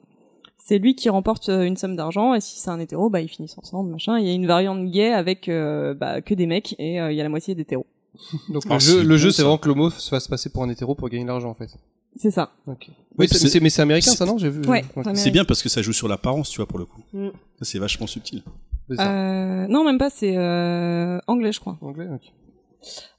c'est 0.65 0.79
lui 0.79 0.95
qui 0.95 1.09
remporte 1.09 1.49
euh, 1.49 1.63
une 1.63 1.77
somme 1.77 1.97
d'argent 1.97 2.35
et 2.35 2.41
si 2.41 2.59
c'est 2.59 2.71
un 2.71 2.79
hétéro, 2.81 3.11
bah 3.11 3.21
ils 3.21 3.29
finissent 3.29 3.59
ensemble, 3.59 3.91
machin. 3.91 4.19
Il 4.19 4.27
y 4.27 4.31
a 4.31 4.33
une 4.35 4.47
variante 4.47 4.85
gay 4.91 5.13
avec 5.13 5.49
euh, 5.49 5.95
bah, 5.95 6.21
que 6.23 6.35
des 6.35 6.47
mecs 6.47 6.75
et 6.79 7.01
euh, 7.01 7.13
il 7.13 7.17
y 7.17 7.21
a 7.21 7.25
la 7.25 7.29
moitié 7.29 7.55
d'hétéros. 7.55 7.87
Donc 8.49 8.63
Ah, 8.69 8.75
le 8.75 8.79
jeu, 8.81 8.99
c'est 8.99 9.05
le 9.05 9.17
jeu, 9.17 9.31
c'est 9.31 9.43
vraiment 9.43 9.59
que 9.59 9.69
l'homo 9.69 9.91
se 9.91 10.09
fasse 10.09 10.29
passer 10.29 10.51
pour 10.51 10.63
un 10.65 10.69
hétéro 10.69 10.95
pour 10.95 11.09
gagner 11.09 11.25
de 11.25 11.29
l'argent 11.29 11.51
en 11.51 11.55
fait. 11.55 11.71
C'est 12.17 12.31
ça. 12.31 12.53
Oui, 12.67 13.27
c'est- 13.29 13.39
c'est- 13.39 13.49
c'est- 13.49 13.61
mais 13.61 13.71
c'est 13.71 13.83
américain 13.83 14.11
c'est- 14.11 14.17
ça 14.17 14.27
non? 14.27 14.39
J'ai 14.39 14.49
vu. 14.51 14.61
Ouais. 14.69 14.85
Ouais. 14.97 15.05
ça 15.05 15.15
C'est 15.15 15.31
bien 15.31 15.45
parce 15.45 15.63
que 15.63 15.69
ça 15.69 15.83
joue 15.83 15.93
sur 15.93 16.09
l'apparence, 16.09 16.51
tu 16.51 16.57
vois, 16.59 16.67
pour 16.67 16.79
le 16.79 16.85
coup. 16.85 17.01
Mm. 17.13 17.29
Ça, 17.59 17.65
c'est 17.65 17.79
vachement 17.79 18.07
subtil. 18.07 18.43
C'est 18.91 18.97
ça. 18.97 19.11
Euh, 19.11 19.67
non, 19.69 19.85
même 19.85 19.99
pas, 19.99 20.11
c'est 20.11 20.37
euh, 20.37 21.19
anglais, 21.27 21.53
je 21.53 21.61
crois. 21.61 21.79
Anglais, 21.81 22.07
ok. 22.13 22.33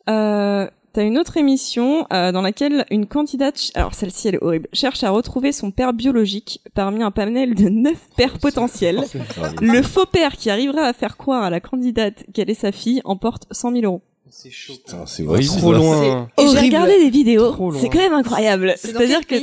Euh, 0.10 0.68
T'as 0.96 1.04
une 1.04 1.18
autre 1.18 1.38
émission 1.38 2.06
euh, 2.14 2.32
dans 2.32 2.44
laquelle 2.44 2.86
une 2.92 3.08
candidate, 3.08 3.58
ch- 3.58 3.72
alors 3.74 3.96
celle-ci 3.96 4.28
elle 4.28 4.36
est 4.36 4.44
horrible, 4.44 4.68
cherche 4.74 5.04
à 5.04 5.10
retrouver 5.10 5.52
son 5.52 5.72
père 5.72 5.92
biologique 5.92 6.62
parmi 6.76 7.02
un 7.02 7.10
panel 7.10 7.56
de 7.56 7.68
neuf 7.68 7.98
pères 8.16 8.38
potentiels. 8.38 9.02
Le 9.60 9.82
faux 9.82 10.06
père 10.06 10.34
qui 10.34 10.52
arrivera 10.52 10.82
à 10.84 10.94
faire 10.94 11.18
croire 11.18 11.42
à 11.42 11.50
la 11.50 11.60
candidate 11.60 12.24
qu'elle 12.32 12.52
est 12.52 12.54
sa 12.54 12.72
fille 12.72 13.02
emporte 13.06 13.48
100 13.50 13.72
000 13.72 13.86
euros. 13.86 14.04
C'est 14.36 14.50
chaud. 14.52 14.74
Putain, 14.84 15.06
c'est. 15.06 15.24
Trop 15.58 15.74
loin. 15.74 16.28
Et 16.40 16.48
j'ai 16.52 16.60
regardé 16.60 16.98
des 16.98 17.10
vidéos, 17.12 17.56
c'est 17.80 17.90
quand 17.90 18.00
même 18.00 18.14
incroyable. 18.14 18.74
C'est-à-dire 18.78 19.26
que 19.28 19.36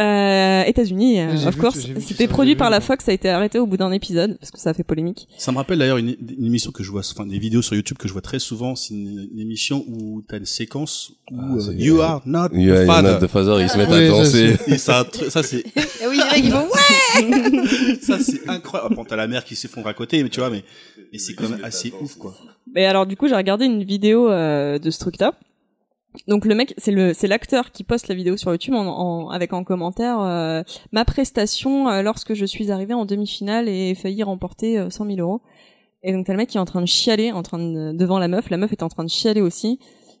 euh, 0.00 0.62
États-Unis, 0.64 1.20
euh, 1.20 1.34
of 1.48 1.54
vu- 1.54 1.60
course, 1.60 1.86
c'était 2.00 2.26
produit 2.26 2.56
par 2.56 2.70
la. 2.70 2.80
Fox, 2.80 3.04
ça 3.04 3.10
a 3.10 3.14
été 3.14 3.28
arrêté 3.28 3.58
au 3.58 3.66
bout 3.66 3.76
d'un 3.76 3.92
épisode 3.92 4.38
parce 4.38 4.50
que 4.50 4.58
ça 4.58 4.70
a 4.70 4.74
fait 4.74 4.84
polémique. 4.84 5.28
Ça 5.36 5.52
me 5.52 5.58
rappelle 5.58 5.78
d'ailleurs 5.78 5.98
une, 5.98 6.16
une 6.38 6.46
émission 6.46 6.70
que 6.72 6.82
je 6.82 6.90
vois, 6.90 7.02
enfin 7.02 7.26
des 7.26 7.38
vidéos 7.38 7.60
sur 7.60 7.76
YouTube 7.76 7.98
que 7.98 8.08
je 8.08 8.12
vois 8.14 8.22
très 8.22 8.38
souvent. 8.38 8.74
C'est 8.74 8.94
une, 8.94 9.28
une 9.34 9.38
émission 9.40 9.84
où 9.86 10.22
t'as 10.26 10.38
une 10.38 10.46
séquence 10.46 11.12
où 11.30 11.36
Ah, 11.38 11.68
euh, 11.68 11.74
You 11.74 12.00
are 12.00 12.22
not 12.24 12.48
Yeah, 12.54 12.84
the 12.84 12.86
y 12.86 12.88
en 12.88 12.90
a 12.90 13.02
father. 13.02 13.18
de 13.20 13.26
father, 13.26 13.60
ils 13.62 13.68
se 13.68 13.76
mettent 13.76 13.90
Oui, 13.90 14.06
à 14.06 14.08
danser. 14.08 14.56
Et 14.66 14.78
ça, 14.78 15.06
ça 15.28 15.42
c'est, 15.42 15.62
Ah 15.76 16.06
oui, 16.08 16.18
ils 16.38 16.50
font 16.50 16.64
ouais 16.64 17.96
ça 18.00 18.18
c'est 18.18 18.48
incroyable. 18.48 18.94
Bon, 18.96 19.04
t'as 19.04 19.16
la 19.16 19.28
mère 19.28 19.44
qui 19.44 19.54
s'effondre 19.56 19.86
à 19.88 19.94
côté, 19.94 20.22
mais 20.22 20.30
tu 20.30 20.40
vois, 20.40 20.48
mais, 20.48 20.64
mais 21.12 21.18
c'est 21.18 21.34
quand 21.34 21.48
même 21.48 21.62
assez 21.62 21.92
ouf, 22.00 22.16
quoi. 22.16 22.34
Et 22.74 22.84
alors 22.86 23.06
du 23.06 23.16
coup, 23.16 23.28
j'ai 23.28 23.36
regardé 23.36 23.66
une 23.66 23.84
vidéo 23.84 24.30
euh, 24.30 24.78
de 24.78 24.90
ce 24.90 24.98
truc-là. 24.98 25.34
Donc 26.28 26.44
le 26.44 26.54
mec, 26.54 26.74
c'est 26.76 26.90
le 26.92 27.14
c'est 27.14 27.26
l'acteur 27.26 27.70
qui 27.72 27.84
poste 27.84 28.08
la 28.08 28.14
vidéo 28.14 28.36
sur 28.36 28.50
YouTube 28.52 28.74
en, 28.74 28.86
en- 28.86 29.28
avec 29.30 29.52
en 29.54 29.64
commentaire 29.64 30.20
euh, 30.20 30.62
ma 30.92 31.04
prestation 31.06 31.88
euh, 31.88 32.02
lorsque 32.02 32.34
je 32.34 32.44
suis 32.44 32.70
arrivé 32.70 32.92
en 32.92 33.06
demi-finale 33.06 33.66
et 33.68 33.94
failli 33.94 34.22
remporter 34.22 34.78
euh, 34.78 34.90
100 34.90 35.06
000 35.06 35.18
euros. 35.20 35.40
Et 36.02 36.12
donc 36.12 36.26
t'as 36.26 36.32
le 36.34 36.36
mec 36.36 36.50
qui 36.50 36.58
est 36.58 36.60
en 36.60 36.64
train 36.66 36.82
de 36.82 36.86
chialer, 36.86 37.32
en 37.32 37.42
train 37.42 37.58
de, 37.58 37.92
devant 37.96 38.18
la 38.18 38.28
meuf. 38.28 38.50
La 38.50 38.56
meuf 38.58 38.72
est 38.72 38.82
en 38.82 38.88
train 38.88 39.04
de 39.04 39.08
chialer 39.10 39.40
aussi. 39.40 39.78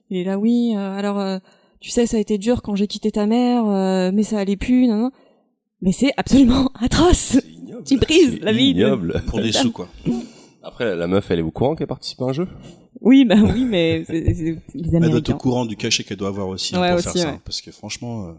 Il 0.08 0.16
est 0.18 0.24
là, 0.24 0.38
oui. 0.38 0.72
euh, 0.76 0.96
alors 0.96 1.18
euh, 1.20 1.38
tu 1.80 1.90
sais, 1.90 2.06
ça 2.06 2.16
a 2.16 2.20
été 2.20 2.38
dur 2.38 2.62
quand 2.62 2.74
j'ai 2.74 2.86
quitté 2.86 3.10
ta 3.10 3.26
mère, 3.26 3.64
euh, 3.66 4.10
mais 4.14 4.22
ça 4.22 4.38
allait 4.38 4.56
plus. 4.56 4.86
Non, 4.86 4.96
non. 4.96 5.10
Mais 5.82 5.92
c'est 5.92 6.12
absolument 6.16 6.70
atroce. 6.80 7.16
C'est 7.18 7.44
ignoble. 7.50 7.84
Tu 7.84 7.98
brises 7.98 8.30
C'est 8.38 8.44
la 8.44 8.52
vie 8.52 8.72
de- 8.72 8.80
ignoble. 8.80 9.22
Pour 9.26 9.40
des 9.42 9.52
sous, 9.60 9.72
quoi. 9.72 9.88
Après, 10.64 10.94
la 10.96 11.06
meuf, 11.06 11.30
elle 11.30 11.40
est 11.40 11.42
au 11.42 11.50
courant 11.50 11.74
qu'elle 11.74 11.86
participe 11.86 12.20
à 12.22 12.26
un 12.26 12.32
jeu? 12.32 12.46
Oui, 13.00 13.24
bah 13.24 13.34
oui, 13.42 13.64
mais 13.64 14.04
c'est 14.06 14.24
c'est- 14.34 14.34
c'est 14.34 14.78
les 14.78 14.84
Elle 14.84 14.90
doit 14.90 14.96
être 14.98 15.04
Américains. 15.04 15.34
au 15.34 15.38
courant 15.38 15.64
du 15.66 15.76
cachet 15.76 16.04
qu'elle 16.04 16.18
doit 16.18 16.28
avoir 16.28 16.46
aussi 16.48 16.76
hein, 16.76 16.80
Ouais, 16.80 16.88
pour 16.90 16.98
aussi, 16.98 17.04
faire 17.18 17.32
ça. 17.32 17.38
Parce 17.44 17.60
que 17.60 17.72
franchement, 17.72 18.28
euh, 18.28 18.32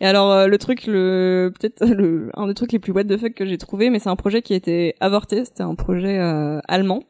Et 0.00 0.06
alors 0.06 0.30
euh, 0.32 0.46
le 0.46 0.56
truc, 0.58 0.86
le 0.86 1.52
peut-être 1.58 1.84
le 1.86 2.30
un 2.34 2.46
des 2.46 2.54
trucs 2.54 2.72
les 2.72 2.78
plus 2.78 2.92
what 2.92 3.04
the 3.04 3.18
fuck 3.18 3.34
que 3.34 3.44
j'ai 3.44 3.58
trouvé, 3.58 3.90
mais 3.90 3.98
c'est 3.98 4.08
un 4.08 4.16
projet 4.16 4.40
qui 4.40 4.54
a 4.54 4.56
été 4.56 4.94
avorté. 5.00 5.44
C'était 5.44 5.62
un 5.62 5.74
projet 5.74 6.18
euh, 6.18 6.60
allemand. 6.68 7.02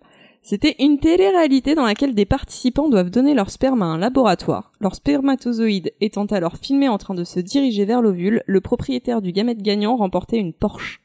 C'était 0.42 0.76
une 0.78 0.98
télé-réalité 0.98 1.74
dans 1.74 1.84
laquelle 1.84 2.14
des 2.14 2.24
participants 2.24 2.88
doivent 2.88 3.10
donner 3.10 3.34
leur 3.34 3.50
sperme 3.50 3.82
à 3.82 3.86
un 3.86 3.98
laboratoire. 3.98 4.72
Leur 4.80 4.94
spermatozoïde 4.94 5.92
étant 6.00 6.24
alors 6.26 6.56
filmé 6.56 6.88
en 6.88 6.96
train 6.96 7.14
de 7.14 7.24
se 7.24 7.38
diriger 7.38 7.84
vers 7.84 8.00
l'ovule, 8.00 8.42
le 8.46 8.60
propriétaire 8.60 9.20
du 9.20 9.32
gamète 9.32 9.60
gagnant 9.62 9.96
remportait 9.96 10.38
une 10.38 10.52
Porsche. 10.54 11.00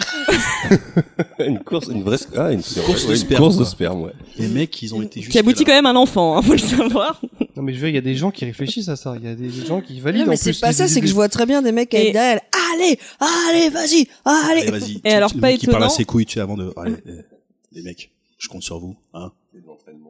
Une 1.38 1.58
course, 1.60 1.88
une 1.88 2.02
vraie, 2.02 2.18
ah, 2.36 2.52
une, 2.52 2.62
course 2.62 3.04
de 3.04 3.08
ouais, 3.08 3.14
une 3.14 3.20
sperme, 3.20 3.42
course 3.42 3.56
de 3.56 3.64
sperme, 3.64 4.02
ouais. 4.02 4.12
les 4.38 4.48
mecs, 4.48 4.82
ils 4.82 4.94
ont 4.94 5.00
été 5.02 5.20
juste. 5.20 5.32
Qui 5.32 5.38
aboutit 5.38 5.64
quand 5.64 5.72
même 5.72 5.86
à 5.86 5.90
un 5.90 5.96
enfant, 5.96 6.36
hein, 6.36 6.42
faut 6.42 6.52
le 6.52 6.58
savoir. 6.58 7.20
Non 7.56 7.62
mais 7.64 7.74
je 7.74 7.80
veux, 7.80 7.88
il 7.88 7.94
y 7.94 7.98
a 7.98 8.02
des 8.02 8.14
gens 8.14 8.30
qui 8.30 8.44
réfléchissent 8.44 8.88
à 8.88 8.96
ça. 8.96 9.16
Il 9.18 9.28
y 9.28 9.30
a 9.30 9.34
des 9.34 9.50
gens 9.50 9.80
qui 9.82 10.00
valident. 10.00 10.22
Non, 10.22 10.30
mais 10.30 10.36
c'est 10.36 10.58
pas 10.58 10.72
ça, 10.72 10.88
c'est 10.88 11.00
que 11.00 11.06
je 11.06 11.12
vois 11.12 11.28
très 11.28 11.44
bien 11.46 11.60
des 11.60 11.72
mecs 11.72 11.92
avec 11.92 12.12
derrière. 12.12 12.40
Allez, 12.72 12.98
allez, 13.18 13.68
vas-y, 13.68 14.06
allez. 14.24 14.62
Allez, 14.62 14.70
vas-y. 14.70 15.00
Et 15.04 15.12
alors, 15.12 15.32
pas 15.34 15.48
mec 15.48 15.58
qui 15.58 15.66
parle 15.66 15.82
à 15.82 15.86
étonnant- 15.86 15.96
ses 15.96 16.04
couilles, 16.04 16.24
tu 16.26 16.34
sais, 16.34 16.40
avant 16.40 16.56
de. 16.56 16.72
Allez, 16.76 16.94
euh, 17.06 17.22
les 17.72 17.82
mecs, 17.82 18.12
je 18.38 18.48
compte 18.48 18.62
sur 18.62 18.78
vous, 18.78 18.96
hein. 19.12 19.30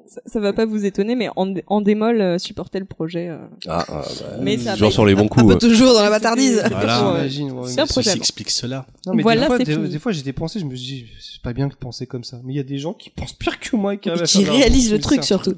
Ça, 0.06 0.20
ça 0.26 0.40
va 0.40 0.52
pas 0.52 0.66
vous 0.66 0.84
étonner, 0.84 1.14
mais 1.14 1.28
en, 1.36 1.54
en 1.66 1.80
démol 1.80 2.20
euh, 2.20 2.38
supportait 2.38 2.78
le 2.78 2.84
projet. 2.84 3.28
euh. 3.28 3.38
Ah, 3.68 3.84
ah, 3.88 4.02
bah, 4.02 4.26
Mais 4.40 4.58
ça 4.58 4.74
genre 4.76 4.90
va- 4.90 4.92
sur 4.94 5.06
les 5.06 5.14
bons 5.14 5.24
Un 5.24 5.28
coups. 5.28 5.46
peu 5.54 5.58
toujours 5.58 5.94
dans 5.94 6.02
la 6.02 6.10
bâtardise. 6.10 6.62
Voilà. 6.70 7.26
J'imagine, 7.28 7.52
ouais, 7.52 7.68
C'est 7.68 7.80
un 7.80 7.86
projet 7.86 8.12
explique 8.16 8.50
cela. 8.50 8.86
Non, 9.06 9.14
mais 9.14 9.22
Voilà, 9.22 9.42
des 9.42 9.46
fois, 9.46 9.58
des, 9.58 9.88
des 9.88 9.98
fois, 9.98 10.12
j'ai 10.12 10.22
dépensé, 10.22 10.60
je 10.60 10.64
me 10.66 10.74
dis, 10.74 11.06
c'est 11.20 11.40
pas 11.42 11.52
bien 11.54 11.68
de 11.68 11.74
penser 11.74 12.06
comme 12.06 12.24
ça. 12.24 12.38
Mais 12.44 12.52
il 12.52 12.56
y 12.56 12.60
a 12.60 12.64
des 12.64 12.78
gens 12.78 12.92
qui 12.92 13.08
pensent 13.10 13.32
pire 13.32 13.58
que 13.58 13.76
moi 13.76 13.94
et 13.94 13.98
qui, 13.98 14.08
leur- 14.10 14.18
réalisent 14.18 14.92
le 14.92 14.98
truc, 15.00 15.24
surtout. 15.24 15.54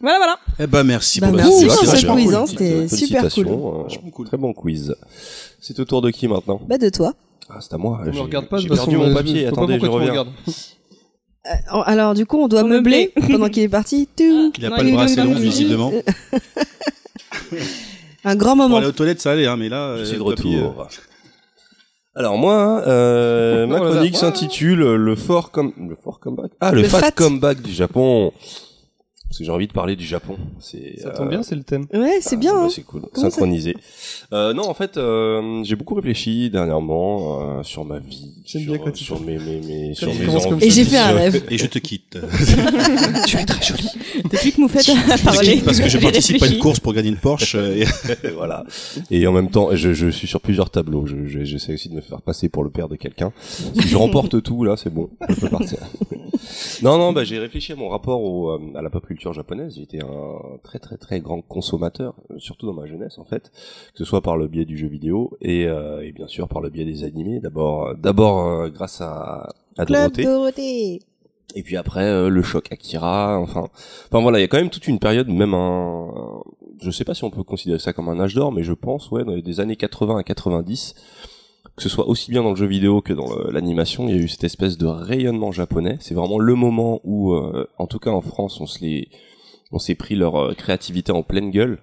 Voilà, 0.00 0.16
voilà. 0.16 0.38
Eh 0.58 0.66
ben, 0.66 0.82
merci 0.82 1.20
Bah, 1.20 1.26
pour 1.28 1.36
merci 1.36 1.66
pour 1.66 1.74
ce 1.76 1.86
Vachement 1.86 2.14
quiz, 2.14 2.34
hein, 2.34 2.46
c'était 2.46 2.88
super 2.88 3.28
cool. 3.34 3.48
euh, 3.48 4.10
cool. 4.12 4.26
Très 4.26 4.38
bon 4.38 4.54
quiz. 4.54 4.94
C'est 5.60 5.78
au 5.78 5.84
tour 5.84 6.00
de 6.00 6.10
qui 6.10 6.26
maintenant? 6.26 6.58
Bah 6.66 6.78
de 6.78 6.88
toi. 6.88 7.12
Ah, 7.50 7.58
c'est 7.60 7.74
à 7.74 7.76
moi. 7.76 8.00
On 8.06 8.10
me 8.10 8.20
regarde 8.20 8.48
pas, 8.48 8.56
J'ai 8.58 8.68
toute 8.68 8.76
perdu 8.78 8.96
mon 8.96 9.08
je- 9.10 9.14
papier. 9.14 9.42
je 9.42 9.48
Attendez, 9.48 9.78
je 9.78 9.86
reviens. 9.86 10.26
Euh, 11.46 11.80
alors 11.86 12.14
du 12.14 12.26
coup, 12.26 12.38
on 12.38 12.48
doit 12.48 12.62
meubler 12.64 13.12
meubler. 13.16 13.32
pendant 13.32 13.48
qu'il 13.48 13.62
est 13.62 13.68
parti. 13.68 14.08
Tout. 14.16 14.52
Il 14.58 14.66
a 14.66 14.70
Non, 14.70 14.76
pas 14.76 14.82
le 14.82 14.92
bras 14.92 15.04
assez 15.04 15.16
long, 15.22 15.32
visiblement. 15.34 15.92
Un 18.24 18.36
grand 18.36 18.50
Pour 18.50 18.56
moment. 18.64 18.76
aller 18.76 18.86
aux 18.86 18.92
toilettes, 18.92 19.20
ça 19.20 19.32
allait, 19.32 19.46
hein, 19.46 19.56
mais 19.56 19.68
là, 19.70 19.96
Je 19.96 20.02
euh, 20.02 20.04
suis 20.04 20.18
de 20.18 20.22
retour. 20.22 20.86
Alors 22.14 22.36
moi, 22.36 22.82
euh, 22.86 23.66
ma 23.66 23.78
chronique 23.78 24.16
s'intitule 24.16 24.80
le 24.80 25.16
fort 25.16 25.50
comme 25.50 25.72
le 25.88 25.96
fort 25.96 26.18
comeback. 26.20 26.50
Ah, 26.60 26.72
le, 26.72 26.82
Le 26.82 26.88
fat, 26.88 26.98
fat. 26.98 27.10
comeback 27.12 27.62
du 27.62 27.72
Japon. 27.72 28.32
Parce 29.30 29.38
que 29.38 29.44
j'ai 29.44 29.52
envie 29.52 29.68
de 29.68 29.72
parler 29.72 29.94
du 29.94 30.04
Japon. 30.04 30.36
C'est 30.58 30.98
Ça 31.00 31.10
euh, 31.10 31.16
tombe 31.16 31.28
bien, 31.28 31.44
c'est 31.44 31.54
le 31.54 31.62
thème. 31.62 31.86
Ouais, 31.94 32.18
c'est 32.20 32.34
ah, 32.34 32.38
bien. 32.38 32.52
bah, 32.54 32.60
hein. 32.64 32.68
c'est 32.68 32.82
cool, 32.82 33.02
Comment 33.12 33.30
synchronisé. 33.30 33.76
Euh, 34.32 34.52
non, 34.54 34.68
en 34.68 34.74
fait, 34.74 34.96
euh, 34.96 35.62
j'ai 35.62 35.76
beaucoup 35.76 35.94
réfléchi 35.94 36.50
dernièrement 36.50 37.58
euh, 37.58 37.62
sur 37.62 37.84
ma 37.84 38.00
vie, 38.00 38.32
J'aime 38.44 38.62
sur, 38.62 38.72
bien 38.72 38.82
quand 38.82 38.90
tu 38.90 39.04
sur 39.04 39.20
mes, 39.20 39.38
mes, 39.38 39.60
mes, 39.60 39.94
sur 39.94 40.08
mes 40.12 40.28
envies. 40.34 40.66
Et 40.66 40.70
j'ai 40.70 40.84
fait 40.84 40.98
un 40.98 41.12
rêve. 41.14 41.44
Et 41.48 41.58
je 41.58 41.66
te 41.66 41.78
quitte. 41.78 42.18
Tu 43.26 43.36
es 43.36 43.44
très 43.44 43.62
jolie. 43.62 43.88
Depuis 44.32 44.50
que 44.50 44.60
Moufette 44.60 44.88
a 44.88 45.18
parlé. 45.18 45.60
parce 45.64 45.78
que 45.78 45.88
je 45.88 45.98
participe 45.98 46.42
à 46.42 46.48
une 46.48 46.58
course 46.58 46.80
pour 46.80 46.92
gagner 46.92 47.10
une 47.10 47.16
Porsche. 47.16 47.54
euh, 47.54 47.84
et- 48.24 48.28
voilà. 48.34 48.64
Et 49.12 49.24
en 49.28 49.32
même 49.32 49.50
temps, 49.50 49.68
je, 49.76 49.92
je 49.92 50.08
suis 50.08 50.26
sur 50.26 50.40
plusieurs 50.40 50.70
tableaux. 50.70 51.06
Je- 51.06 51.26
je- 51.28 51.44
J'essaie 51.44 51.74
aussi 51.74 51.88
de 51.88 51.94
me 51.94 52.00
faire 52.00 52.20
passer 52.20 52.48
pour 52.48 52.64
le 52.64 52.70
père 52.70 52.88
de 52.88 52.96
quelqu'un. 52.96 53.32
Si 53.80 53.86
je 53.86 53.96
remporte 53.96 54.42
tout, 54.42 54.64
là, 54.64 54.76
c'est 54.76 54.92
bon. 54.92 55.08
Je 55.28 55.34
peux 55.36 55.48
partir. 55.48 55.78
non, 56.82 56.98
non, 56.98 57.12
bah, 57.12 57.22
j'ai 57.22 57.38
réfléchi 57.38 57.72
à 57.72 57.76
mon 57.76 57.88
rapport 57.88 58.20
au, 58.22 58.50
euh, 58.50 58.58
à 58.74 58.82
la 58.82 58.90
pop 58.90 59.06
culture 59.06 59.19
japonaise. 59.20 59.74
J'ai 59.76 59.82
été 59.82 60.00
un 60.00 60.58
très, 60.62 60.78
très, 60.78 60.96
très 60.96 61.20
grand 61.20 61.42
consommateur, 61.42 62.14
euh, 62.30 62.38
surtout 62.38 62.66
dans 62.66 62.72
ma 62.72 62.86
jeunesse, 62.86 63.18
en 63.18 63.24
fait. 63.24 63.50
Que 63.92 63.98
ce 63.98 64.04
soit 64.04 64.22
par 64.22 64.36
le 64.36 64.48
biais 64.48 64.64
du 64.64 64.76
jeu 64.76 64.88
vidéo 64.88 65.36
et, 65.40 65.66
euh, 65.66 66.02
et 66.02 66.12
bien 66.12 66.26
sûr 66.26 66.48
par 66.48 66.60
le 66.60 66.70
biais 66.70 66.84
des 66.84 67.04
animés. 67.04 67.40
D'abord, 67.40 67.94
d'abord, 67.96 68.46
euh, 68.46 68.68
grâce 68.70 69.00
à, 69.00 69.52
à 69.78 69.84
Club 69.84 70.12
Dorothée. 70.12 70.24
Dorothée. 70.24 71.00
Et 71.54 71.62
puis 71.62 71.76
après 71.76 72.04
euh, 72.04 72.28
le 72.28 72.42
choc 72.42 72.70
Akira, 72.70 73.38
enfin, 73.38 73.68
enfin 74.06 74.20
voilà, 74.22 74.38
il 74.38 74.42
y 74.42 74.44
a 74.44 74.48
quand 74.48 74.58
même 74.58 74.70
toute 74.70 74.86
une 74.86 74.98
période, 74.98 75.28
même 75.28 75.54
un, 75.54 76.42
je 76.82 76.90
sais 76.90 77.04
pas 77.04 77.14
si 77.14 77.24
on 77.24 77.30
peut 77.30 77.42
considérer 77.42 77.78
ça 77.78 77.92
comme 77.92 78.08
un 78.08 78.20
âge 78.20 78.34
d'or, 78.34 78.52
mais 78.52 78.62
je 78.62 78.72
pense 78.72 79.10
ouais, 79.10 79.24
dans 79.24 79.34
les 79.34 79.42
des 79.42 79.60
années 79.60 79.76
80 79.76 80.18
à 80.18 80.22
90, 80.22 80.94
que 81.76 81.82
ce 81.82 81.88
soit 81.88 82.06
aussi 82.08 82.30
bien 82.30 82.42
dans 82.42 82.50
le 82.50 82.56
jeu 82.56 82.66
vidéo 82.66 83.00
que 83.00 83.12
dans 83.12 83.28
l'animation, 83.50 84.08
il 84.08 84.14
y 84.14 84.18
a 84.18 84.22
eu 84.22 84.28
cette 84.28 84.44
espèce 84.44 84.76
de 84.78 84.86
rayonnement 84.86 85.52
japonais. 85.52 85.96
C'est 86.00 86.14
vraiment 86.14 86.38
le 86.38 86.54
moment 86.54 87.00
où, 87.04 87.32
euh, 87.32 87.66
en 87.78 87.86
tout 87.86 87.98
cas 87.98 88.10
en 88.10 88.20
France, 88.20 88.60
on 88.60 88.66
se 88.66 88.80
les, 88.80 89.08
on 89.72 89.78
s'est 89.78 89.94
pris 89.94 90.14
leur 90.14 90.36
euh, 90.36 90.52
créativité 90.54 91.12
en 91.12 91.22
pleine 91.22 91.50
gueule. 91.50 91.78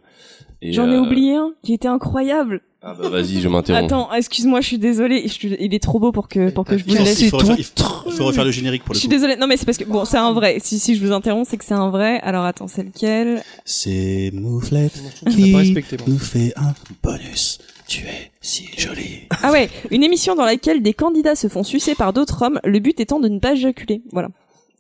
J'en 0.62 0.90
ai 0.90 0.96
euh, 0.96 1.02
oublié 1.02 1.36
un 1.36 1.52
qui 1.64 1.74
était 1.74 1.88
incroyable. 1.88 2.62
Ah 2.84 2.96
bah 3.00 3.10
vas-y, 3.10 3.42
je 3.42 3.48
m'interromps. 3.50 3.86
Attends, 3.86 4.14
excuse-moi, 4.14 4.62
je 4.62 4.68
suis 4.68 4.78
désolée. 4.78 5.24
Je 5.24 5.34
suis- 5.34 5.56
Il 5.60 5.74
est 5.74 5.82
trop 5.82 6.00
beau 6.00 6.12
pour 6.12 6.28
que 6.28 6.52
pour 6.52 6.64
que 6.64 6.78
je 6.78 6.84
vous 6.86 6.92
le 6.94 7.00
Il 7.00 7.04
laisse. 7.04 7.30
faut, 7.30 7.38
refaire, 7.38 7.56
il 7.58 7.64
faut- 7.64 7.72
il 8.06 8.12
faut 8.12 8.26
refaire 8.26 8.46
le 8.46 8.52
générique 8.52 8.84
pour 8.84 8.94
Je 8.94 8.98
le 8.98 9.00
suis 9.02 9.08
coup. 9.08 9.14
désolée. 9.16 9.36
Non 9.36 9.48
mais 9.48 9.58
c'est 9.58 9.66
parce 9.66 9.78
que 9.80 9.84
bon, 9.84 10.06
c'est 10.06 10.18
un 10.18 10.32
vrai. 10.34 10.58
Si 10.64 10.78
si 10.80 10.96
je 10.96 11.04
vous 11.06 11.12
interromps, 11.12 11.48
c'est 11.50 11.58
que 11.58 11.66
c'est 11.66 11.74
un 11.74 11.90
vrai. 11.90 12.20
Alors 12.22 12.46
attends, 12.46 12.68
c'est 12.68 12.84
lequel? 12.84 13.42
C'est 13.66 14.30
Mouflette 14.34 15.02
je 15.26 15.52
moi. 15.52 15.64
nous 16.08 16.20
fait 16.20 16.54
un 16.56 16.74
bonus. 17.04 17.58
Tu 17.88 18.04
es 18.06 18.32
si 18.42 18.68
jolie. 18.78 19.22
Ah 19.44 19.52
ouais, 19.52 19.70
une 19.92 20.04
émission 20.04 20.36
dans 20.36 20.44
laquelle 20.46 20.82
des 20.82 20.94
candidats 20.94 21.36
se 21.36 21.48
font 21.48 21.64
sucer 21.64 21.96
par 21.96 22.12
d'autres 22.14 22.42
hommes, 22.44 22.60
le 22.66 22.80
but 22.80 23.00
étant 23.00 23.20
de 23.20 23.30
ne 23.30 23.40
pas 23.40 23.54
éjaculer. 23.54 24.02
Voilà. 24.12 24.30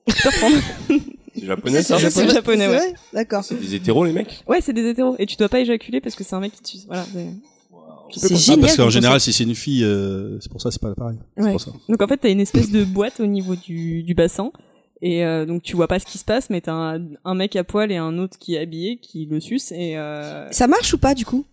C'est 0.07 1.45
japonais 1.45 1.81
ça 1.83 1.99
c'est 1.99 2.29
japonais, 2.29 2.65
C'est 2.67 2.69
ouais. 2.89 2.93
D'accord. 3.13 3.43
C'est 3.43 3.55
des 3.59 3.75
hétéros 3.75 4.05
les 4.05 4.11
mecs? 4.13 4.43
Ouais, 4.47 4.59
c'est 4.61 4.73
des 4.73 4.87
hétéros 4.89 5.15
et 5.19 5.25
tu 5.25 5.35
dois 5.35 5.49
pas 5.49 5.59
éjaculer 5.59 6.01
parce 6.01 6.15
que 6.15 6.23
c'est 6.23 6.35
un 6.35 6.39
mec 6.39 6.51
qui 6.53 6.61
te 6.61 6.67
suce. 6.67 6.85
Voilà. 6.87 7.05
c'est- 7.13 7.27
C'est 8.19 8.33
Ah, 8.33 8.37
génial. 8.37 8.61
parce 8.61 8.77
qu'en 8.77 8.89
général, 8.89 9.19
si 9.19 9.33
c'est 9.33 9.43
une 9.43 9.53
fille, 9.55 9.83
euh, 9.83 10.39
c'est 10.39 10.49
pour 10.49 10.61
ça, 10.61 10.71
c'est 10.71 10.81
pas 10.81 10.95
pareil. 10.95 11.17
Ouais. 11.35 11.51
pour 11.51 11.59
ça. 11.61 11.71
Donc 11.89 12.01
en 12.01 12.07
fait, 12.07 12.17
t'as 12.17 12.29
une 12.29 12.39
espèce 12.39 12.71
de 12.71 12.85
boîte 12.85 13.19
au 13.19 13.25
niveau 13.25 13.55
du, 13.55 14.01
du 14.03 14.13
bassin. 14.15 14.51
Et 15.01 15.23
euh, 15.25 15.45
donc 15.45 15.61
tu 15.61 15.75
vois 15.75 15.87
pas 15.87 15.99
ce 15.99 16.05
qui 16.05 16.17
se 16.17 16.23
passe, 16.25 16.49
mais 16.49 16.61
t'as 16.61 16.71
un, 16.73 17.01
un 17.25 17.35
mec 17.35 17.55
à 17.57 17.63
poil 17.63 17.91
et 17.91 17.97
un 17.97 18.17
autre 18.17 18.37
qui 18.39 18.55
est 18.55 18.59
habillé 18.59 18.97
qui 18.97 19.25
le 19.29 19.39
suce. 19.39 19.71
Et 19.73 19.97
euh. 19.97 20.49
Ça 20.51 20.67
marche 20.67 20.93
ou 20.93 20.97
pas 20.97 21.13
du 21.13 21.25
coup? 21.25 21.45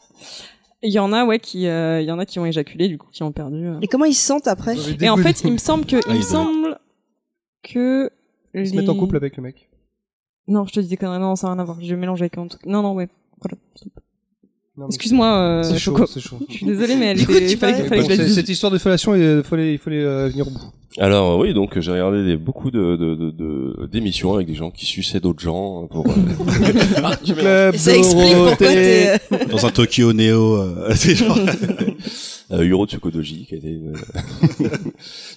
Il 0.87 0.93
y 0.93 0.99
en 0.99 1.13
a, 1.15 1.25
ouais, 1.25 1.39
qui, 1.39 1.67
euh, 1.67 2.03
il 2.03 2.07
y 2.07 2.13
en 2.13 2.19
a 2.19 2.27
qui 2.27 2.39
ont 2.39 2.45
éjaculé, 2.45 2.89
du 2.89 2.99
coup, 2.99 3.09
qui 3.11 3.23
ont 3.23 3.33
perdu. 3.33 3.67
euh. 3.67 3.81
Et 3.81 3.89
comment 3.89 4.05
ils 4.05 4.13
se 4.15 4.25
sentent 4.25 4.47
après 4.47 4.77
Et 5.01 5.09
en 5.09 5.17
fait, 5.17 5.43
il 5.43 5.53
me 5.53 5.57
semble 5.59 5.87
que, 5.87 5.97
il 6.09 6.13
ils 6.13 6.19
me 6.19 6.23
semble 6.23 6.79
que 7.63 8.11
Ils 8.53 8.69
se 8.69 8.77
mettent 8.77 8.91
en 8.91 8.95
couple 8.95 9.17
avec 9.17 9.37
le 9.39 9.43
mec. 9.43 9.71
Non, 10.47 10.67
je 10.67 10.75
te 10.75 10.81
dis 10.81 10.89
des 10.89 10.99
conneries. 10.99 11.21
Non, 11.21 11.37
ça 11.37 11.47
n'a 11.49 11.55
rien 11.55 11.63
à 11.63 11.65
voir. 11.65 11.81
Je 11.81 11.95
mélange 11.95 12.21
avec 12.21 12.37
un 12.37 12.47
truc. 12.49 12.67
Non, 12.67 12.83
non, 12.83 12.93
ouais. 12.93 13.09
Voilà. 13.41 13.57
Excuse-moi, 14.89 15.27
euh, 15.37 15.63
C'est 15.63 15.79
chaud, 15.79 15.97
Choco. 15.97 16.45
Je 16.49 16.55
suis 16.55 16.67
désolée, 16.67 16.97
mais 16.97 17.07
elle 17.07 17.19
Du 17.21 17.27
coup, 17.27 17.33
était, 17.33 17.47
tu 17.47 17.53
il 17.53 17.59
fallait, 17.59 17.73
parlais- 17.75 17.85
il 17.85 17.89
fallait 17.89 18.01
Bon, 18.03 18.09
que 18.09 18.13
je 18.15 18.19
la 18.19 18.25
c'est- 18.25 18.29
dise. 18.29 18.35
cette 18.35 18.49
histoire 18.49 18.73
de 18.73 18.79
fellation, 18.79 19.15
il 19.15 19.43
fallait, 19.45 19.75
il 19.75 19.79
fallait 19.79 20.03
euh, 20.03 20.29
venir 20.29 20.47
au 20.49 20.51
bout. 20.51 20.61
Alors 20.99 21.33
euh, 21.33 21.43
oui, 21.43 21.55
donc 21.55 21.79
j'ai 21.81 21.91
regardé 21.91 22.25
des, 22.25 22.37
beaucoup 22.37 22.71
de 22.71 22.95
de- 22.97 23.15
de- 23.17 23.31
de- 23.33 23.89
d'émissions 23.91 24.35
avec 24.35 24.47
des 24.47 24.55
gens 24.55 24.71
qui 24.71 24.87
suçaient 24.87 25.19
d'autres 25.21 25.43
gens 25.43 25.87
pour. 25.89 26.07
euh, 26.07 26.13
Ah. 27.03 27.17
Club 27.17 27.75
Ça 27.77 27.97
explique 27.97 28.17
pourquoi 28.35 28.57
Dorothée. 28.57 28.67
t'es. 28.67 29.19
euh, 29.33 29.45
Dans 29.51 29.67
un 29.67 29.71
Tokyo 29.71 30.13
Néo, 30.13 30.57
euh, 30.57 30.91
c'est 30.95 31.17
genre... 31.17 31.37
euh, 32.53 32.65
Yuro 32.65 32.87
Tsukodoji 32.87 33.47
qui 33.49 33.55
a 33.55 33.59
été 33.59 33.69
une... 33.73 33.93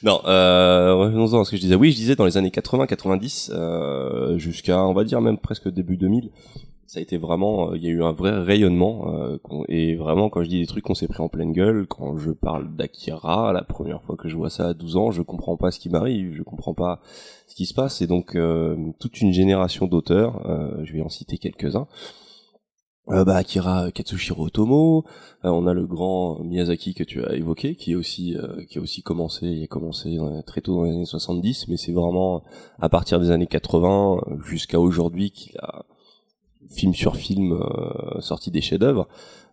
non 0.03 0.19
euh, 0.25 0.93
revenons-en 0.95 1.41
à 1.41 1.45
ce 1.45 1.51
que 1.51 1.57
je 1.57 1.61
disais 1.61 1.75
oui 1.75 1.91
je 1.91 1.95
disais 1.97 2.15
dans 2.15 2.25
les 2.25 2.37
années 2.37 2.51
80 2.51 2.85
90 2.85 3.51
euh, 3.55 4.37
jusqu'à 4.37 4.83
on 4.83 4.93
va 4.93 5.03
dire 5.05 5.21
même 5.21 5.37
presque 5.37 5.69
début 5.69 5.97
2000 5.97 6.29
ça 6.87 6.99
a 6.99 7.01
été 7.01 7.17
vraiment 7.17 7.71
euh, 7.71 7.77
il 7.77 7.83
y 7.83 7.87
a 7.87 7.91
eu 7.91 8.03
un 8.03 8.13
vrai 8.13 8.31
rayonnement 8.31 9.13
euh, 9.13 9.37
et 9.67 9.95
vraiment 9.95 10.29
quand 10.29 10.41
je 10.41 10.49
dis 10.49 10.59
des 10.59 10.67
trucs 10.67 10.85
qu'on 10.85 10.95
s'est 10.95 11.07
pris 11.07 11.21
en 11.21 11.29
pleine 11.29 11.51
gueule 11.51 11.85
quand 11.87 12.17
je 12.17 12.31
parle 12.31 12.75
d'Akira 12.75 13.53
la 13.53 13.63
première 13.63 14.01
fois 14.01 14.15
que 14.15 14.29
je 14.29 14.35
vois 14.35 14.49
ça 14.49 14.69
à 14.69 14.73
12 14.73 14.97
ans 14.97 15.11
je 15.11 15.21
comprends 15.21 15.57
pas 15.57 15.71
ce 15.71 15.79
qui 15.79 15.89
m'arrive 15.89 16.33
je 16.33 16.43
comprends 16.43 16.73
pas 16.73 17.01
ce 17.47 17.55
qui 17.55 17.65
se 17.65 17.73
passe 17.73 18.01
et 18.01 18.07
donc 18.07 18.35
euh, 18.35 18.75
toute 18.99 19.21
une 19.21 19.33
génération 19.33 19.85
d'auteurs 19.85 20.45
euh, 20.49 20.83
je 20.83 20.93
vais 20.93 21.01
en 21.01 21.09
citer 21.09 21.37
quelques-uns. 21.37 21.87
Euh, 23.09 23.23
bah, 23.23 23.37
Akira 23.37 23.89
Katsushiro 23.91 24.47
Otomo, 24.47 25.05
euh, 25.45 25.49
on 25.49 25.65
a 25.65 25.73
le 25.73 25.87
grand 25.87 26.43
Miyazaki 26.43 26.93
que 26.93 27.05
tu 27.05 27.23
as 27.23 27.35
évoqué, 27.35 27.75
qui 27.75 27.93
est 27.93 27.95
aussi 27.95 28.35
qui 28.69 28.79
a 28.79 28.81
aussi 28.81 29.01
commencé, 29.01 29.47
il 29.47 29.63
a 29.63 29.67
commencé 29.67 30.17
très 30.45 30.59
tôt 30.59 30.75
dans 30.75 30.83
les 30.83 30.91
années 30.91 31.05
70, 31.05 31.69
mais 31.69 31.77
c'est 31.77 31.93
vraiment 31.93 32.43
à 32.79 32.89
partir 32.89 33.21
des 33.21 33.31
années 33.31 33.47
80 33.47 34.17
euh, 34.27 34.41
jusqu'à 34.41 34.79
aujourd'hui 34.79 35.31
qu'il 35.31 35.57
a 35.59 35.85
film 36.69 36.93
sur 36.93 37.15
film 37.15 37.53
euh, 37.53 38.19
sorti 38.21 38.51
des 38.51 38.61
chefs-d'œuvre. 38.61 39.07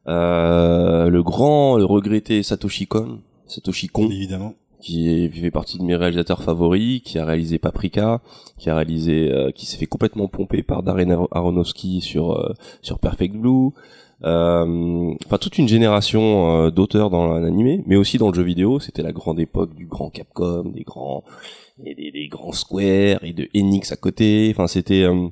Euh, 0.07 1.09
le 1.09 1.23
grand, 1.23 1.77
le 1.77 1.85
regretté 1.85 2.43
Satoshi 2.43 2.87
Kon, 2.87 3.21
Satoshi 3.47 3.89
Kon, 3.89 4.11
Évidemment. 4.11 4.55
qui 4.81 5.09
est- 5.09 5.33
qui 5.33 5.41
fait 5.41 5.51
partie 5.51 5.79
de 5.79 5.83
mes 5.85 5.97
réalisateurs 5.97 6.43
favoris, 6.43 7.01
qui 7.03 7.19
a 7.19 7.25
réalisé 7.25 7.59
Paprika, 7.59 8.21
qui 8.59 8.69
a 8.69 8.75
réalisé, 8.77 9.33
euh, 9.33 9.51
qui 9.51 9.65
s'est 9.67 9.79
fait 9.79 9.87
complètement 9.87 10.29
pomper 10.29 10.63
par 10.63 10.83
Darren 10.83 11.11
Aro- 11.11 11.29
Aronofsky 11.31 12.01
sur 12.03 12.33
euh, 12.33 12.53
sur 12.83 12.99
Perfect 12.99 13.35
Blue. 13.37 13.71
Euh, 14.25 15.13
Enfin, 15.27 15.39
toute 15.39 15.59
une 15.59 15.69
génération 15.69 16.65
euh, 16.67 16.71
d'auteurs 16.71 17.11
dans 17.11 17.39
l'animé, 17.39 17.83
mais 17.87 17.97
aussi 17.97 18.17
dans 18.19 18.29
le 18.29 18.35
jeu 18.35 18.43
vidéo. 18.43 18.79
C'était 18.81 19.03
la 19.03 19.13
grande 19.13 19.41
époque 19.41 19.75
du 19.75 19.87
grand 19.87 20.11
Capcom, 20.11 20.65
des 20.71 20.83
grands, 20.85 21.25
et 21.85 21.95
des, 21.95 22.11
des 22.11 22.29
grands 22.29 22.53
Square 22.53 23.23
et 23.23 23.33
de 23.33 23.49
Enix 23.57 23.91
à 23.93 23.97
côté. 23.97 24.49
Enfin, 24.55 24.67
c'était 24.67 25.03
euh, 25.03 25.29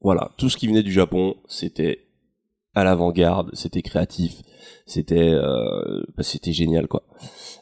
voilà, 0.00 0.30
tout 0.36 0.48
ce 0.48 0.56
qui 0.56 0.68
venait 0.68 0.82
du 0.82 0.92
Japon, 0.92 1.36
c'était 1.48 2.06
à 2.74 2.84
l'avant-garde, 2.84 3.50
c'était 3.54 3.82
créatif, 3.82 4.42
c'était 4.86 5.30
euh, 5.30 6.02
bah, 6.16 6.22
c'était 6.22 6.52
génial 6.52 6.86
quoi. 6.86 7.02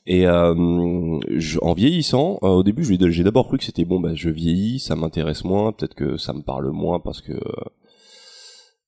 Et 0.07 0.27
euh, 0.27 1.19
en 1.63 1.73
vieillissant, 1.75 2.39
euh, 2.43 2.49
au 2.49 2.63
début, 2.63 2.85
j'ai 2.85 3.25
d'abord 3.25 3.47
cru 3.47 3.59
que 3.59 3.65
c'était 3.65 3.85
bon, 3.85 4.01
bah, 4.01 4.15
je 4.15 4.29
vieillis, 4.29 4.79
ça 4.79 4.95
m'intéresse 4.95 5.45
moins, 5.45 5.73
peut-être 5.73 5.95
que 5.95 6.17
ça 6.17 6.33
me 6.33 6.43
parle 6.43 6.71
moins 6.71 7.01
parce 7.01 7.21
que 7.21 7.33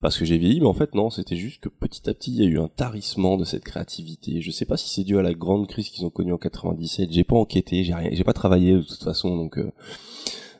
parce 0.00 0.16
que 0.16 0.24
j'ai 0.24 0.38
vieilli, 0.38 0.60
mais 0.60 0.66
en 0.66 0.74
fait 0.74 0.94
non, 0.94 1.10
c'était 1.10 1.36
juste 1.36 1.60
que 1.60 1.68
petit 1.68 2.08
à 2.08 2.14
petit, 2.14 2.30
il 2.30 2.42
y 2.42 2.46
a 2.46 2.48
eu 2.48 2.60
un 2.60 2.68
tarissement 2.68 3.36
de 3.36 3.44
cette 3.44 3.64
créativité. 3.64 4.40
Je 4.40 4.50
sais 4.52 4.64
pas 4.64 4.76
si 4.76 4.88
c'est 4.88 5.02
dû 5.02 5.18
à 5.18 5.22
la 5.22 5.34
grande 5.34 5.66
crise 5.66 5.88
qu'ils 5.88 6.06
ont 6.06 6.10
connue 6.10 6.32
en 6.32 6.38
97. 6.38 7.10
J'ai 7.10 7.24
pas 7.24 7.36
enquêté, 7.36 7.82
j'ai 7.82 7.94
rien, 7.94 8.10
j'ai 8.12 8.24
pas 8.24 8.32
travaillé 8.32 8.74
de 8.74 8.82
toute 8.82 9.02
façon, 9.02 9.36
donc 9.36 9.58
euh, 9.58 9.72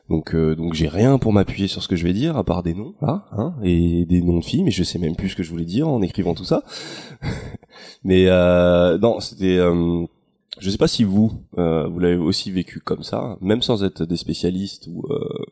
donc 0.09 0.33
euh, 0.35 0.55
donc 0.55 0.73
j'ai 0.73 0.87
rien 0.87 1.17
pour 1.17 1.33
m'appuyer 1.33 1.67
sur 1.67 1.83
ce 1.83 1.87
que 1.87 1.95
je 1.95 2.03
vais 2.03 2.13
dire 2.13 2.37
à 2.37 2.43
part 2.43 2.63
des 2.63 2.73
noms 2.73 2.95
là, 3.01 3.25
hein, 3.31 3.55
et 3.63 4.05
des 4.05 4.21
noms 4.21 4.39
de 4.39 4.45
filles, 4.45 4.63
mais 4.63 4.71
je 4.71 4.83
sais 4.83 4.99
même 4.99 5.15
plus 5.15 5.29
ce 5.29 5.35
que 5.35 5.43
je 5.43 5.49
voulais 5.49 5.65
dire 5.65 5.87
en 5.87 6.01
écrivant 6.01 6.33
tout 6.33 6.45
ça. 6.45 6.63
mais 8.03 8.25
euh, 8.27 8.97
non, 8.97 9.19
c'était 9.19 9.57
euh, 9.57 10.05
je 10.59 10.69
sais 10.69 10.77
pas 10.77 10.87
si 10.87 11.03
vous, 11.03 11.31
euh, 11.57 11.87
vous 11.87 11.99
l'avez 11.99 12.17
aussi 12.17 12.51
vécu 12.51 12.79
comme 12.79 13.03
ça, 13.03 13.37
même 13.41 13.61
sans 13.61 13.83
être 13.83 14.05
des 14.05 14.17
spécialistes 14.17 14.87
ou, 14.87 15.03
euh, 15.09 15.45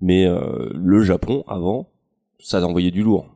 mais 0.00 0.26
euh, 0.26 0.70
le 0.74 1.02
Japon 1.02 1.44
avant, 1.48 1.88
ça 2.38 2.64
envoyait 2.64 2.90
du 2.90 3.02
lourd. 3.02 3.26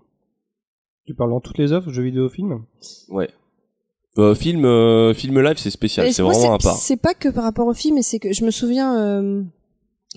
Tu 1.06 1.14
parles 1.14 1.30
dans 1.30 1.40
toutes 1.40 1.58
les 1.58 1.72
œuvres, 1.72 1.90
jeux 1.90 2.02
vidéo, 2.02 2.28
films? 2.28 2.64
Ouais. 3.08 3.28
Euh, 4.18 4.34
film, 4.34 4.64
euh, 4.64 5.14
film 5.14 5.40
live, 5.40 5.56
c'est 5.56 5.70
spécial, 5.70 6.12
c'est 6.12 6.22
vraiment 6.22 6.54
à 6.54 6.58
part. 6.58 6.76
C'est 6.76 6.96
pas 6.96 7.14
que 7.14 7.28
par 7.28 7.44
rapport 7.44 7.66
au 7.66 7.74
film, 7.74 7.94
mais 7.96 8.02
c'est 8.02 8.18
que 8.18 8.32
je 8.32 8.44
me 8.44 8.50
souviens, 8.50 8.96
euh, 8.98 9.42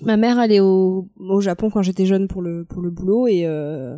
ma 0.02 0.16
mère 0.16 0.38
allait 0.38 0.60
au, 0.60 1.08
au 1.18 1.40
Japon 1.40 1.70
quand 1.70 1.82
j'étais 1.82 2.06
jeune 2.06 2.28
pour 2.28 2.42
le 2.42 2.64
pour 2.64 2.82
le 2.82 2.90
boulot 2.90 3.26
et 3.28 3.42
euh, 3.46 3.96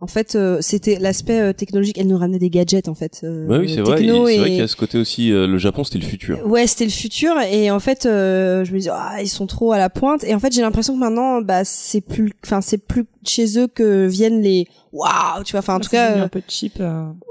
en 0.00 0.06
fait 0.06 0.34
euh, 0.34 0.58
c'était 0.60 0.98
l'aspect 0.98 1.38
euh, 1.40 1.52
technologique. 1.52 1.98
Elle 1.98 2.08
nous 2.08 2.16
ramenait 2.18 2.38
des 2.40 2.50
gadgets 2.50 2.88
en 2.88 2.94
fait. 2.94 3.20
euh, 3.22 3.46
Ouais, 3.46 3.58
oui, 3.58 3.68
c'est 3.72 3.80
vrai. 3.82 3.96
techno 3.98 4.26
et 4.26 4.32
C'est 4.32 4.38
vrai 4.38 4.48
qu'il 4.48 4.58
y 4.58 4.62
a 4.62 4.66
ce 4.66 4.74
côté 4.76 4.98
aussi. 4.98 5.30
euh, 5.30 5.46
le 5.46 5.56
Japon, 5.58 5.84
c'était 5.84 5.98
le 5.98 6.04
futur. 6.04 6.44
Ouais, 6.46 6.66
c'était 6.66 6.86
le 6.86 6.90
futur 6.90 7.32
et 7.40 7.70
en 7.70 7.78
fait 7.80 8.06
euh, 8.06 8.64
je 8.64 8.72
me 8.72 8.78
disais 8.78 8.90
ah 8.92 9.18
ils 9.22 9.28
sont 9.28 9.46
trop 9.46 9.72
à 9.72 9.78
la 9.78 9.88
pointe 9.90 10.24
et 10.24 10.34
en 10.34 10.40
fait 10.40 10.52
j'ai 10.52 10.62
l'impression 10.62 10.94
que 10.94 10.98
maintenant 11.00 11.40
bah 11.42 11.64
c'est 11.64 12.00
plus 12.00 12.32
enfin 12.44 12.60
c'est 12.60 12.78
plus 12.78 13.04
chez 13.24 13.58
eux 13.58 13.68
que 13.68 14.06
viennent 14.06 14.40
les 14.42 14.66
waouh 14.92 15.44
tu 15.44 15.52
vois 15.52 15.60
enfin 15.60 15.76
en 15.76 15.80
tout 15.80 15.90
cas 15.90 16.22
un 16.24 16.28
peu 16.28 16.42
cheap. 16.48 16.82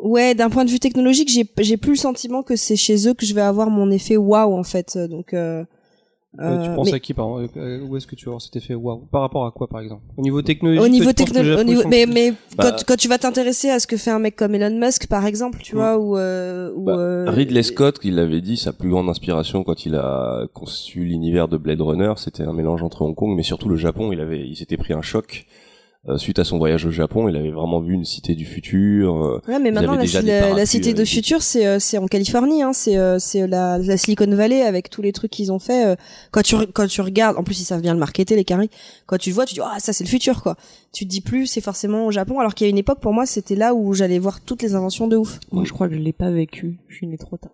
ouais 0.03 0.35
d'un 0.35 0.49
point 0.49 0.63
de 0.63 0.69
vue 0.69 0.79
technologique 0.79 1.29
j'ai 1.29 1.45
j'ai 1.59 1.75
plus 1.77 1.91
le 1.91 1.97
sentiment 1.97 2.43
que 2.43 2.55
c'est 2.55 2.75
chez 2.77 3.07
eux 3.09 3.13
que 3.13 3.25
je 3.25 3.33
vais 3.33 3.41
avoir 3.41 3.69
mon 3.69 3.91
effet 3.91 4.15
waouh 4.15 4.53
en 4.57 4.63
fait 4.63 4.97
donc 4.97 5.33
euh, 6.37 6.43
Euh, 6.43 6.63
Tu 6.63 6.69
euh, 6.69 6.75
penses 6.75 6.87
mais- 6.89 6.93
à 6.93 6.99
qui 6.99 7.13
par 7.15 7.25
exemple 7.41 7.57
Euh, 7.59 7.81
Où 7.87 7.97
est-ce 7.97 8.05
que 8.05 8.15
tu 8.15 8.25
vas 8.25 8.29
avoir 8.31 8.41
cet 8.41 8.55
effet 8.55 8.75
waouh 8.75 9.07
Par 9.11 9.21
rapport 9.21 9.45
à 9.47 9.51
quoi 9.51 9.67
par 9.67 9.81
exemple? 9.81 10.03
Au 10.15 10.21
niveau 10.21 10.41
technologique 10.43 10.83
au 10.85 10.87
niveau 10.87 11.05
toi, 11.05 11.13
tu 11.13 11.23
penses 11.23 11.29
que 11.31 11.37
techno 11.37 11.55
le 11.55 11.59
au 11.59 11.63
niveau 11.63 11.81
mais 11.89 12.05
mais 12.05 12.31
Bah- 12.55 12.71
quand, 12.71 12.83
quand 12.87 12.95
tu 12.97 13.07
vas 13.07 13.17
t'intéresser 13.17 13.69
à 13.71 13.79
ce 13.79 13.87
que 13.87 13.97
fait 13.97 14.11
un 14.11 14.19
mec 14.19 14.35
comme 14.35 14.53
Elon 14.53 14.77
Musk 14.79 15.07
par 15.07 15.25
exemple 15.25 15.59
tu 15.63 15.75
Mm. 15.75 15.79
vois 15.79 15.97
ou 15.97 16.17
euh, 16.17 16.71
ou 16.75 16.83
Bah, 16.83 16.95
euh, 16.97 17.25
Ridley 17.29 17.63
Scott, 17.63 17.99
il 18.03 18.15
l'avait 18.15 18.41
dit, 18.41 18.57
sa 18.57 18.73
plus 18.73 18.89
grande 18.89 19.09
inspiration 19.09 19.63
quand 19.63 19.85
il 19.87 19.95
a 19.95 20.45
conçu 20.53 21.03
l'univers 21.03 21.47
de 21.47 21.57
Blade 21.57 21.81
Runner, 21.81 22.13
c'était 22.17 22.43
un 22.43 22.53
mélange 22.53 22.83
entre 22.83 23.01
Hong 23.01 23.15
Kong, 23.15 23.33
mais 23.35 23.43
surtout 23.43 23.69
le 23.69 23.75
Japon. 23.75 24.11
Il 24.11 24.19
avait, 24.19 24.47
il 24.47 24.55
s'était 24.55 24.77
pris 24.77 24.93
un 24.93 25.01
choc 25.01 25.45
euh, 26.07 26.17
suite 26.17 26.39
à 26.39 26.43
son 26.45 26.57
voyage 26.57 26.85
au 26.85 26.91
Japon. 26.91 27.27
Il 27.27 27.35
avait 27.35 27.51
vraiment 27.51 27.81
vu 27.81 27.93
une 27.93 28.05
cité 28.05 28.33
du 28.35 28.45
futur. 28.45 29.15
euh, 29.15 29.41
Ouais, 29.47 29.59
mais 29.59 29.69
maintenant 29.71 29.95
la, 29.95 30.01
déjà 30.01 30.21
des 30.21 30.27
la- 30.27 30.39
la 30.39 30.45
parapluies 30.47 30.67
cité 30.67 30.93
de 30.93 31.03
futur, 31.05 31.41
c'est 31.41 31.65
euh, 31.67 31.77
c'est 31.79 31.97
en 31.97 32.07
Californie, 32.07 32.63
hein, 32.63 32.71
c'est 32.73 32.97
euh, 32.97 33.19
c'est 33.19 33.45
la, 33.47 33.77
la 33.77 33.97
Silicon 33.97 34.33
Valley 34.33 34.61
avec 34.61 34.89
tous 34.89 35.01
les 35.01 35.11
trucs 35.11 35.31
qu'ils 35.31 35.51
ont 35.51 35.59
fait. 35.59 35.85
euh, 35.87 35.95
quand 36.31 36.41
tu 36.41 36.55
quand 36.73 36.87
tu 36.87 37.01
regardes, 37.01 37.37
en 37.37 37.43
plus 37.43 37.59
ils 37.59 37.65
savent 37.65 37.81
bien 37.81 37.93
le 37.93 37.99
marketer 37.99 38.35
les 38.35 38.45
caries. 38.45 38.69
Quand 39.07 39.17
tu 39.17 39.29
le 39.29 39.35
vois, 39.35 39.45
tu 39.45 39.55
dis 39.55 39.61
ah 39.63 39.77
ça 39.79 39.91
c'est 39.93 40.03
le 40.05 40.09
futur 40.09 40.41
quoi. 40.41 40.55
Tu 40.93 41.03
te 41.05 41.09
dis 41.09 41.21
plus 41.21 41.47
c'est 41.47 41.61
forcément 41.61 42.05
au 42.05 42.11
Japon, 42.11 42.39
alors 42.39 42.55
qu'il 42.55 42.65
y 42.65 42.69
a 42.69 42.71
une 42.71 42.77
époque 42.77 42.99
pour 43.01 43.13
moi 43.13 43.25
c'était 43.25 43.55
là 43.55 43.73
où 43.73 43.93
j'allais 43.93 44.19
voir 44.19 44.39
toutes 44.41 44.61
les 44.61 44.75
inventions 44.75 45.07
de 45.07 45.17
ouf. 45.17 45.39
Moi, 45.51 45.63
je 45.65 45.73
crois 45.73 45.87
que 45.89 45.95
je 45.95 45.99
l'ai 45.99 46.13
pas 46.13 46.31
vécu. 46.31 46.79
Je 46.87 46.95
suis 46.95 47.07
née 47.07 47.17
trop 47.17 47.35
tard. 47.37 47.51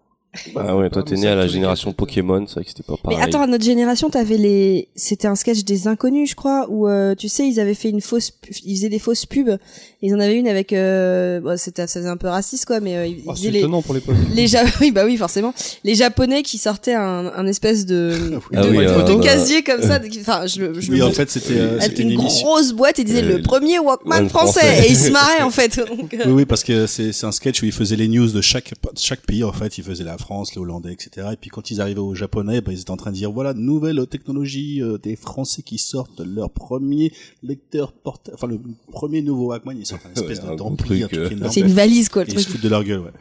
Bah 0.53 0.75
ouais, 0.75 0.89
toi 0.89 1.03
Ah, 1.05 1.09
t'es 1.09 1.15
né 1.15 1.27
à 1.27 1.35
la 1.35 1.43
les 1.43 1.49
génération 1.49 1.89
gars, 1.91 1.95
Pokémon, 1.97 2.45
c'est 2.47 2.55
vrai 2.55 2.63
que 2.63 2.69
c'était 2.69 2.83
pas 2.83 2.95
pareil. 3.01 3.17
Mais 3.17 3.23
attends, 3.23 3.41
à 3.41 3.47
notre 3.47 3.63
génération, 3.63 4.09
t'avais 4.09 4.37
les, 4.37 4.87
c'était 4.95 5.27
un 5.27 5.35
sketch 5.35 5.63
des 5.63 5.87
inconnus, 5.87 6.31
je 6.31 6.35
crois, 6.35 6.67
où 6.69 6.87
euh, 6.87 7.15
tu 7.15 7.29
sais, 7.29 7.47
ils 7.47 7.59
avaient 7.59 7.73
fait 7.73 7.89
une 7.89 8.01
fausse, 8.01 8.31
ils 8.65 8.75
faisaient 8.75 8.89
des 8.89 8.99
fausses 8.99 9.25
pubs. 9.25 9.57
Ils 10.01 10.13
en 10.13 10.19
avaient 10.19 10.35
une 10.35 10.47
avec, 10.47 10.71
euh... 10.73 11.39
bon, 11.39 11.57
c'était, 11.57 11.87
ça 11.87 11.99
faisait 11.99 12.09
un 12.09 12.17
peu 12.17 12.27
raciste 12.27 12.65
quoi, 12.65 12.79
mais 12.79 12.95
euh, 12.97 13.07
ils 13.07 13.23
Ah, 13.27 13.33
faisaient 13.33 13.51
les, 13.51 13.59
étonnant 13.59 13.81
pour 13.81 13.93
l'époque. 13.95 14.15
les 14.33 14.47
ja... 14.47 14.63
oui 14.81 14.91
bah 14.91 15.03
oui 15.05 15.17
forcément 15.17 15.53
les 15.83 15.95
japonais 15.95 16.43
qui 16.43 16.57
sortaient 16.59 16.93
un, 16.93 17.31
un 17.35 17.47
espèce 17.47 17.85
de 17.87 18.13
Oui, 18.51 18.57
de, 18.57 18.57
Ah 18.57 18.61
oui, 18.69 18.77
de- 18.77 18.81
euh, 18.83 19.03
de 19.03 19.15
bah, 19.15 19.23
casier 19.23 19.63
comme 19.63 19.81
ça 19.81 19.97
de- 19.99 20.07
enfin 20.19 20.45
je, 20.45 20.59
le- 20.61 20.79
je 20.79 20.91
Oui, 20.91 21.01
en 21.01 21.11
fait, 21.11 21.29
c'était 21.31 21.57
euh, 21.57 21.71
avec 21.77 21.83
c'était 21.83 22.03
une, 22.03 22.11
une 22.11 22.17
grosse 22.17 22.71
boîte 22.73 22.99
et 22.99 23.03
disait 23.03 23.23
Euh, 23.23 23.37
le 23.37 23.41
premier 23.41 23.79
Walkman 23.79 24.29
français. 24.29 24.59
français. 24.59 24.87
et 24.87 24.91
ils 24.91 24.95
se 24.97 25.09
marraient 25.11 25.41
en 25.41 25.49
fait 25.49 25.79
Donc, 25.97 26.13
euh, 26.13 26.17
Oui, 26.27 26.31
oui, 26.33 26.45
parce 26.45 26.63
que 26.63 26.85
c'est 26.85 27.11
c'est 27.11 27.25
un 27.25 27.31
sketch 27.31 27.61
où 27.63 27.65
ils 27.65 27.71
faisaient 27.71 27.95
les 27.95 28.07
news 28.07 28.27
de 28.27 28.41
chaque 28.41 28.71
de 28.71 28.99
chaque 28.99 29.21
pays. 29.21 29.43
En 29.43 29.53
fait, 29.53 29.77
ils 29.79 29.83
faisaient 29.83 30.03
la 30.03 30.17
France, 30.25 30.55
les 30.55 30.61
Hollandais, 30.61 30.91
etc. 30.91 31.27
Et 31.33 31.35
puis 31.35 31.51
quand 31.51 31.69
ils 31.69 31.81
arrivaient 31.81 31.99
aux 31.99 32.15
Japonais, 32.15 32.61
ben, 32.61 32.71
ils 32.71 32.81
étaient 32.81 32.91
en 32.91 32.97
train 32.97 33.11
de 33.11 33.15
dire 33.15 33.31
voilà 33.31 33.53
nouvelle 33.53 34.07
technologie 34.07 34.81
euh, 34.81 34.97
des 34.97 35.15
Français 35.15 35.61
qui 35.61 35.77
sortent 35.77 36.19
leur 36.19 36.49
premier 36.49 37.11
lecteur 37.43 37.93
portable, 37.93 38.35
enfin 38.35 38.47
le 38.47 38.59
premier 38.91 39.21
nouveau 39.21 39.49
Walkman. 39.49 39.73
Ils 39.77 39.85
sortent 39.85 40.07
un 40.07 40.13
espèce 40.19 40.39
Ouais, 40.39 40.49
un 40.49 40.51
de 40.53 40.57
gros 40.57 40.69
d'ampli, 40.71 41.03
un 41.03 41.07
truc, 41.07 41.19
truc 41.19 41.31
euh. 41.31 41.35
énorme. 41.35 41.51
c'est 41.51 41.61
une 41.61 41.67
valise 41.67 42.09
quoi 42.09 42.23
le 42.23 42.31
Et 42.31 42.33
ils 42.33 42.39
se 42.39 42.45
truc 42.45 42.55
foutent 42.55 42.63
de 42.63 42.69
leur 42.69 42.83
gueule. 42.83 43.01
Ouais. 43.01 43.11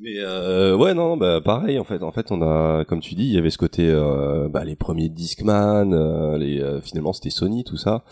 Mais 0.00 0.14
euh, 0.18 0.76
ouais 0.76 0.94
non 0.94 1.16
bah 1.16 1.40
pareil 1.40 1.78
en 1.78 1.84
fait 1.84 2.02
en 2.04 2.12
fait 2.12 2.30
on 2.30 2.40
a 2.40 2.84
comme 2.84 3.00
tu 3.00 3.16
dis 3.16 3.26
il 3.26 3.32
y 3.32 3.38
avait 3.38 3.50
ce 3.50 3.58
côté 3.58 3.88
euh, 3.88 4.48
bah, 4.48 4.64
les 4.64 4.76
premiers 4.76 5.08
Discman 5.08 5.92
euh, 5.92 6.38
les 6.38 6.60
euh, 6.60 6.80
finalement 6.80 7.12
c'était 7.12 7.30
Sony 7.30 7.64
tout 7.64 7.76
ça 7.76 8.04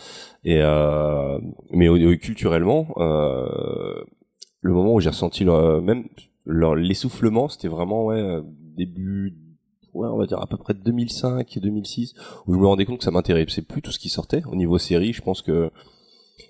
et 0.45 0.63
euh, 0.63 1.39
mais 1.71 1.87
culturellement 2.19 2.89
euh, 2.97 4.03
le 4.63 4.73
moment 4.73 4.95
où 4.95 5.01
j'ai 5.01 5.11
ressenti 5.11 5.45
le, 5.45 5.81
même 5.81 6.07
l'essoufflement 6.47 7.49
c'était 7.49 7.69
vraiment 7.69 8.05
ouais 8.05 8.21
euh, 8.21 8.43
début 8.77 9.37
ouais 9.95 10.09
on 10.09 10.17
va 10.17 10.27
dire 10.27 10.41
à 10.41 10.47
peu 10.47 10.57
près 10.57 10.75
2005 10.75 11.57
et 11.57 11.61
2006 11.61 12.15
où 12.47 12.55
je 12.55 12.59
me 12.59 12.67
rendais 12.67 12.85
compte 12.85 12.99
que 12.99 13.05
ça 13.05 13.11
m'intéressait 13.11 13.63
plus 13.63 13.83
tout 13.83 13.93
ce 13.93 13.99
qui 13.99 14.09
sortait 14.09 14.43
au 14.47 14.55
niveau 14.55 14.79
série 14.79 15.13
je 15.13 15.23
pense 15.23 15.43
que 15.43 15.71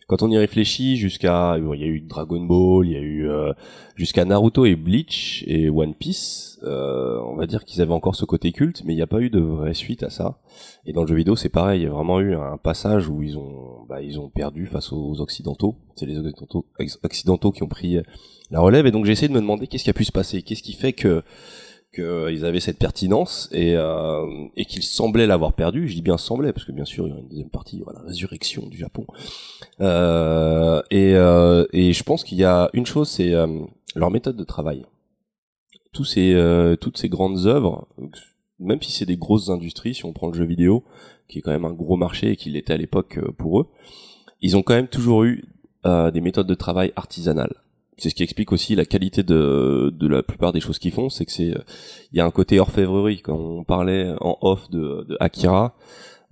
quand 0.09 0.23
on 0.23 0.31
y 0.31 0.39
réfléchit, 0.39 0.97
jusqu'à, 0.97 1.57
il 1.59 1.81
y 1.81 1.85
a 1.85 1.87
eu 1.87 2.01
Dragon 2.01 2.41
Ball, 2.41 2.87
il 2.87 2.93
y 2.93 2.97
a 2.97 3.01
eu 3.01 3.29
euh, 3.29 3.53
jusqu'à 3.97 4.25
Naruto 4.25 4.65
et 4.65 4.77
Bleach 4.77 5.45
et 5.47 5.69
One 5.69 5.95
Piece, 5.95 6.61
euh, 6.63 7.21
on 7.25 7.37
va 7.37 7.47
dire 7.47 7.65
qu'ils 7.65 7.83
avaient 7.83 7.93
encore 7.93 8.15
ce 8.15 8.25
côté 8.25 8.53
culte, 8.53 8.83
mais 8.85 8.93
il 8.93 8.97
n'y 8.97 9.03
a 9.03 9.09
pas 9.09 9.21
eu 9.21 9.31
de 9.31 9.41
vraie 9.41 9.75
suite 9.75 10.03
à 10.03 10.11
ça. 10.11 10.39
Et 10.87 10.93
dans 10.93 11.03
le 11.03 11.09
jeu 11.09 11.17
vidéo, 11.17 11.35
c'est 11.35 11.49
pareil, 11.49 11.81
il 11.81 11.85
y 11.85 11.87
a 11.87 11.91
vraiment 11.91 12.21
eu 12.21 12.35
un 12.35 12.57
passage 12.57 13.09
où 13.09 13.23
ils 13.23 13.37
ont, 13.37 13.85
bah, 13.89 14.01
ils 14.01 14.21
ont 14.21 14.29
perdu 14.29 14.67
face 14.67 14.93
aux 14.93 15.21
occidentaux. 15.21 15.77
C'est 15.97 16.07
les 16.07 16.19
occidentaux, 16.19 16.67
occidentaux 17.03 17.51
qui 17.51 17.63
ont 17.63 17.69
pris 17.69 17.99
la 18.51 18.61
relève, 18.61 18.87
et 18.87 18.91
donc 18.91 19.05
j'ai 19.05 19.13
essayé 19.13 19.29
de 19.29 19.33
me 19.33 19.41
demander 19.41 19.67
qu'est-ce 19.67 19.85
qui 19.85 19.91
a 19.91 19.95
pu 19.95 20.05
se 20.05 20.13
passer, 20.13 20.43
qu'est-ce 20.43 20.63
qui 20.63 20.75
fait 20.75 20.93
que 20.93 21.23
qu'ils 21.95 22.45
avaient 22.45 22.61
cette 22.61 22.79
pertinence 22.79 23.49
et, 23.53 23.75
euh, 23.75 24.27
et 24.57 24.67
qu'ils 24.67 24.83
semblaient 24.83 25.27
l'avoir 25.27 25.55
perdu? 25.55 25.89
Je 25.89 25.95
dis 25.95 26.03
bien 26.03 26.19
semblait 26.19 26.53
parce 26.53 26.67
que 26.67 26.73
bien 26.73 26.85
sûr 26.85 27.07
il 27.07 27.11
y 27.11 27.13
aura 27.13 27.23
une 27.23 27.29
deuxième 27.29 27.49
partie, 27.49 27.81
voilà, 27.83 28.01
résurrection 28.01 28.67
du 28.67 28.77
Japon. 28.77 29.07
Euh, 29.81 30.83
et, 30.91 31.15
euh, 31.15 31.65
et 31.73 31.95
je 31.95 32.03
pense 32.03 32.23
qu'il 32.23 32.37
y 32.39 32.45
a 32.45 32.69
une 32.75 32.85
chose, 32.85 33.09
c'est 33.09 33.33
euh, 33.33 33.47
leur 33.95 34.11
méthode 34.11 34.37
de 34.37 34.45
travail. 34.45 34.85
Tous 35.93 36.05
ces, 36.05 36.35
euh, 36.35 36.77
toutes 36.77 36.99
ces 36.99 37.09
grandes 37.09 37.47
œuvres, 37.47 37.89
même 38.59 38.83
si 38.83 38.93
c'est 38.93 39.07
des 39.07 39.17
grosses 39.17 39.49
industries, 39.49 39.95
si 39.95 40.05
on 40.05 40.13
prend 40.13 40.29
le 40.29 40.35
jeu 40.35 40.45
vidéo, 40.45 40.85
qui 41.29 41.39
est 41.39 41.41
quand 41.41 41.53
même 41.53 41.65
un 41.65 41.73
gros 41.73 41.97
marché 41.97 42.33
et 42.33 42.37
qui 42.37 42.51
l'était 42.51 42.75
à 42.75 42.77
l'époque 42.77 43.17
euh, 43.17 43.33
pour 43.33 43.61
eux, 43.61 43.67
ils 44.43 44.55
ont 44.57 44.63
quand 44.63 44.75
même 44.75 44.89
toujours 44.89 45.25
eu 45.25 45.45
des 46.13 46.21
méthodes 46.21 46.49
de 46.49 46.55
travail 46.55 46.93
artisanales 46.97 47.55
c'est 47.99 48.11
ce 48.11 48.15
qui 48.15 48.23
explique 48.23 48.53
aussi 48.53 48.75
la 48.75 48.85
qualité 48.85 49.23
de, 49.23 49.93
de 49.95 50.07
la 50.07 50.23
plupart 50.23 50.53
des 50.53 50.61
choses 50.61 50.79
qu'ils 50.79 50.93
font, 50.93 51.09
c'est 51.09 51.25
que 51.25 51.33
c'est 51.33 51.55
il 52.13 52.19
y 52.19 52.21
a 52.21 52.27
un 52.27 52.31
côté 52.31 52.61
orfèvrerie 52.61 53.21
quand 53.23 53.37
on 53.37 53.65
parlait 53.65 54.15
en 54.21 54.37
off 54.43 54.69
de, 54.71 55.07
de 55.09 55.17
Akira. 55.21 55.75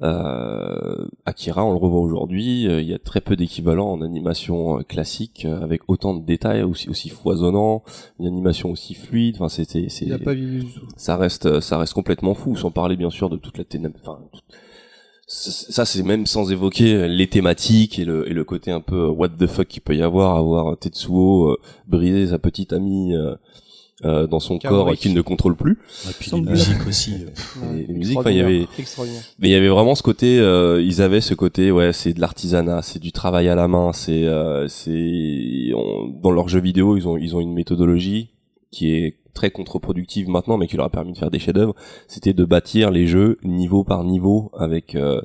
Euh, 0.03 1.07
Akira, 1.25 1.65
on 1.65 1.71
le 1.71 1.79
revoit 1.79 2.01
aujourd'hui, 2.01 2.67
euh, 2.67 2.81
il 2.81 2.89
y 2.89 2.95
a 2.95 2.99
très 2.99 3.21
peu 3.21 3.37
d'équivalents 3.37 3.91
en 3.93 4.03
animation 4.03 4.79
euh, 4.79 4.83
classique 4.83 5.45
euh, 5.45 5.63
avec 5.63 5.83
autant 5.89 6.15
de 6.15 6.25
détails 6.25 6.63
aussi 6.63 6.89
aussi 6.89 7.09
foisonnant, 7.09 7.85
une 8.19 8.27
animation 8.27 8.73
aussi 8.73 8.95
fluide. 8.95 9.37
Enfin, 9.37 9.49
c'était 9.49 9.89
c'est 9.89 10.09
ça 10.97 11.17
reste 11.17 11.61
ça 11.61 11.79
reste 11.79 11.95
complètement 11.95 12.35
fou, 12.35 12.57
sans 12.57 12.73
parler 12.73 12.97
bien 12.97 13.11
sûr 13.11 13.31
de 13.31 13.37
toute 13.37 13.57
la 13.57 13.65
ténèbre. 13.65 13.97
Enfin, 14.03 14.19
ça 15.27 15.85
c'est 15.85 16.03
même 16.03 16.27
sans 16.27 16.53
évoquer 16.53 17.09
les 17.09 17.27
thématiques 17.27 17.99
et 17.99 18.05
le, 18.05 18.29
et 18.29 18.35
le 18.35 18.45
côté 18.45 18.71
un 18.71 18.81
peu 18.81 19.07
what 19.09 19.29
the 19.31 19.47
fuck 19.47 19.67
qu'il 19.69 19.83
peut 19.83 19.97
y 19.97 20.03
avoir 20.03 20.37
à 20.37 20.43
voir 20.43 20.77
Tetsuo 20.79 21.51
euh, 21.53 21.57
briser 21.89 22.27
sa 22.29 22.39
petite 22.39 22.73
amie 22.73 23.15
euh, 23.15 23.35
euh, 24.05 24.27
dans 24.27 24.41
son 24.41 24.59
corps 24.59 24.93
et 24.93 24.97
qu'il 24.97 25.15
ne 25.15 25.23
contrôle 25.23 25.57
plus. 25.57 25.79
Et 26.11 26.13
puis 26.19 26.31
les 26.33 26.41
musiques 26.43 26.87
aussi. 26.87 27.15
euh, 27.63 27.79
Et 27.79 27.87
les 27.87 27.95
musiques, 27.95 28.19
enfin, 28.19 28.31
il 28.31 28.37
y 28.37 28.41
avait, 28.41 28.67
mais 29.39 29.49
il 29.49 29.53
y 29.53 29.55
avait 29.55 29.69
vraiment 29.69 29.95
ce 29.95 30.03
côté, 30.03 30.39
euh, 30.41 30.83
ils 30.83 31.01
avaient 31.01 31.21
ce 31.23 31.33
côté, 31.33 31.71
ouais, 31.71 31.93
c'est 31.93 32.13
de 32.13 32.21
l'artisanat, 32.21 32.83
c'est 32.83 32.99
du 32.99 33.13
travail 33.13 33.49
à 33.49 33.55
la 33.55 33.67
main, 33.69 33.93
c'est, 33.95 34.25
euh, 34.25 34.69
c'est, 34.69 35.71
dans 36.23 36.33
leurs 36.33 36.49
jeux 36.49 36.61
vidéo, 36.61 36.97
ils 36.99 37.09
ont, 37.09 37.17
ils 37.17 37.35
ont 37.35 37.41
une 37.41 37.55
méthodologie 37.55 38.31
qui 38.71 38.91
est 38.93 39.17
très 39.35 39.51
contre-productive 39.51 40.29
maintenant, 40.29 40.57
mais 40.57 40.67
qui 40.67 40.77
leur 40.77 40.87
a 40.87 40.91
permis 40.91 41.13
de 41.13 41.19
faire 41.19 41.31
des 41.31 41.39
chefs-d'œuvre. 41.39 41.75
C'était 42.09 42.33
de 42.33 42.45
bâtir 42.45 42.91
les 42.91 43.07
jeux 43.07 43.39
niveau 43.45 43.85
par 43.85 44.05
niveau 44.05 44.51
avec, 44.57 44.95
euh, 44.95 45.21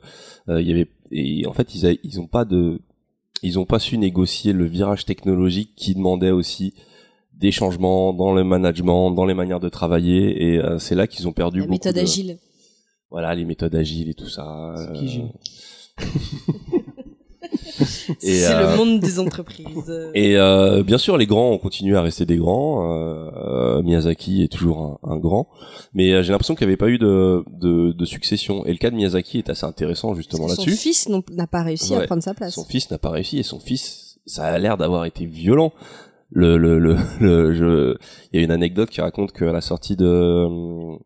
euh, 0.49 0.61
il 0.61 0.67
y 0.67 0.71
avait, 0.71 0.89
et 1.11 1.45
en 1.47 1.53
fait, 1.53 1.73
ils, 1.75 1.85
a- 1.85 1.93
ils 2.03 2.19
ont 2.19 2.27
pas 2.27 2.43
de, 2.45 2.81
ils 3.43 3.57
ont 3.59 3.65
pas 3.65 3.79
su 3.79 3.97
négocier 3.97 4.51
le 4.51 4.65
virage 4.65 5.05
technologique 5.05 5.73
qui 5.75 5.95
demandait 5.95 6.31
aussi 6.31 6.73
des 7.33 7.51
changements 7.51 8.11
dans 8.13 8.33
le 8.33 8.43
management, 8.43 9.11
dans 9.11 9.25
les 9.25 9.33
manières 9.33 9.61
de 9.61 9.69
travailler, 9.69 10.43
et 10.53 10.57
euh, 10.57 10.77
c'est 10.79 10.95
là 10.95 11.07
qu'ils 11.07 11.27
ont 11.27 11.31
perdu 11.31 11.59
La 11.59 11.65
beaucoup 11.65 11.71
méthode 11.71 11.95
de- 11.95 12.01
agile. 12.01 12.37
voilà 13.11 13.33
les 13.33 13.45
méthodes 13.45 13.75
agiles 13.75 14.09
et 14.09 14.13
tout 14.13 14.27
ça 14.27 14.73
C'est 14.75 14.93
qui, 14.93 15.21
C'est 18.19 18.45
euh, 18.47 18.71
le 18.71 18.77
monde 18.77 18.99
des 18.99 19.19
entreprises. 19.19 19.67
et 20.13 20.35
euh, 20.37 20.83
bien 20.83 20.97
sûr 20.97 21.17
les 21.17 21.25
grands 21.25 21.51
ont 21.51 21.57
continué 21.57 21.95
à 21.97 22.01
rester 22.01 22.25
des 22.25 22.37
grands 22.37 22.91
euh, 22.91 23.29
euh, 23.35 23.81
Miyazaki 23.83 24.43
est 24.43 24.51
toujours 24.51 24.99
un, 25.03 25.11
un 25.11 25.17
grand 25.17 25.47
mais 25.93 26.11
euh, 26.13 26.21
j'ai 26.23 26.31
l'impression 26.31 26.55
qu'il 26.55 26.67
n'y 26.67 26.71
avait 26.73 26.77
pas 26.77 26.89
eu 26.89 26.97
de, 26.97 27.43
de, 27.51 27.91
de 27.93 28.05
succession. 28.05 28.65
Et 28.65 28.71
le 28.71 28.77
cas 28.77 28.89
de 28.89 28.95
Miyazaki 28.95 29.39
est 29.39 29.49
assez 29.49 29.65
intéressant 29.65 30.13
justement 30.15 30.47
là-dessus. 30.47 30.71
Son 30.71 30.77
fils 30.77 31.09
n'a 31.09 31.47
pas 31.47 31.63
réussi 31.63 31.93
Ouais. 31.93 32.03
à 32.03 32.05
prendre 32.05 32.23
sa 32.23 32.33
place. 32.33 32.53
son 32.55 32.65
fils 32.65 32.89
n'a 32.91 32.97
pas 32.97 33.09
réussi 33.09 33.39
et 33.39 33.43
son 33.43 33.59
fils 33.59 34.19
ça 34.25 34.45
a 34.45 34.57
l'air 34.59 34.77
d'avoir 34.77 35.05
été 35.05 35.25
violent. 35.25 35.71
Le 36.31 36.57
le 36.57 36.77
le, 36.77 36.95
le 37.21 37.53
je 37.55 37.97
il 38.31 38.39
y 38.39 38.41
a 38.41 38.45
une 38.45 38.51
anecdote 38.51 38.89
qui 38.89 39.01
raconte 39.01 39.31
qu'à 39.31 39.51
la 39.51 39.61
sortie 39.61 39.95
de 39.95 40.05
euh, 40.05 40.97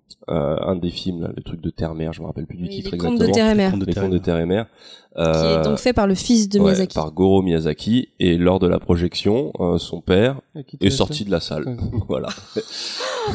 un 0.62 0.76
des 0.76 0.90
films 0.90 1.22
là, 1.22 1.30
le 1.36 1.42
truc 1.44 1.62
de 1.62 1.70
terre-mer 1.70 2.14
je 2.14 2.22
me 2.22 2.28
rappelle 2.28 2.46
plus 2.46 2.58
du 2.58 2.64
Oui, 2.64 2.70
titre 2.70 2.92
les 2.92 2.98
contes 2.98 3.14
exactement 3.22 3.30
de 3.30 3.34
terre 3.34 3.50
et 3.52 3.56
mer, 3.56 3.72
Contes 3.72 3.80
de 3.82 3.86
les 3.86 3.94
contes 3.94 4.12
de 4.12 4.18
terre 4.18 4.38
et 4.40 4.46
mer 4.46 4.68
qui 5.16 5.22
Euh, 5.22 5.60
est 5.62 5.64
donc 5.64 5.78
fait 5.78 5.94
par 5.94 6.08
le 6.08 6.16
fils 6.16 6.50
de 6.50 6.58
ouais, 6.58 6.66
Miyazaki. 6.72 6.96
par 6.96 7.12
Goro 7.12 7.42
Miyazaki 7.44 8.10
et 8.20 8.36
lors 8.38 8.60
de 8.60 8.68
la 8.68 8.80
projection 8.80 9.52
euh, 9.60 9.78
son 9.78 10.02
père 10.02 10.42
qui 10.68 10.78
te 10.78 10.86
est 10.86 10.90
sorti 10.90 11.24
de 11.24 11.30
la 11.32 11.40
salle 11.40 11.68
Ouais. 11.68 12.00
voilà 12.08 12.30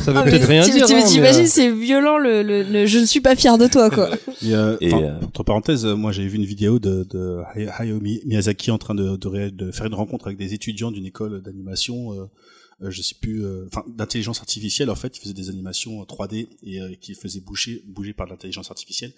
Ça 0.00 0.12
veut 0.12 0.18
Ah, 0.18 0.22
peut-être 0.24 0.46
rien 0.48 0.62
dire. 0.68 0.86
tu- 0.86 0.92
hein, 0.92 1.00
mais, 1.00 1.04
T'imagines, 1.04 1.42
euh, 1.44 1.46
c'est 1.46 1.70
violent 1.70 2.18
le, 2.18 2.42
le, 2.42 2.62
le 2.62 2.84
je 2.86 2.98
ne 2.98 3.06
suis 3.06 3.20
pas 3.20 3.34
fier 3.36 3.56
de 3.56 3.66
toi, 3.68 3.88
quoi. 3.90 4.10
Et, 4.42 4.54
euh, 4.54 4.76
Et, 4.82 4.92
euh, 4.92 5.18
entre 5.24 5.44
parenthèses, 5.44 5.86
euh, 5.86 5.94
moi 5.96 6.12
j'avais 6.12 6.28
vu 6.28 6.36
une 6.36 6.44
vidéo 6.44 6.78
de, 6.78 7.06
de 7.08 7.38
Hay- 7.54 7.68
Hayao 7.78 7.98
Mi- 8.00 8.20
Miyazaki 8.26 8.70
en 8.70 8.76
train 8.78 8.94
de, 8.94 9.16
de, 9.16 9.48
de 9.48 9.70
faire 9.72 9.86
une 9.86 9.94
rencontre 9.94 10.26
avec 10.26 10.36
des 10.38 10.52
étudiants 10.54 10.90
d'une 10.90 11.06
école 11.06 11.40
d'animation, 11.42 12.12
euh, 12.12 12.24
euh, 12.82 12.90
je 12.90 13.00
sais 13.02 13.14
plus, 13.20 13.44
euh, 13.44 13.66
enfin 13.68 13.82
d'intelligence 13.88 14.40
artificielle 14.40 14.90
en 14.90 14.94
fait, 14.94 15.16
il 15.16 15.20
faisait 15.20 15.32
des 15.32 15.48
animations 15.48 16.00
en 16.00 16.04
3D 16.04 16.48
et 16.64 16.80
euh, 16.82 16.90
qui 17.00 17.14
faisaient 17.14 17.40
bouger, 17.40 17.82
bouger 17.86 18.12
par 18.12 18.26
l'intelligence 18.26 18.70
artificielle. 18.70 19.12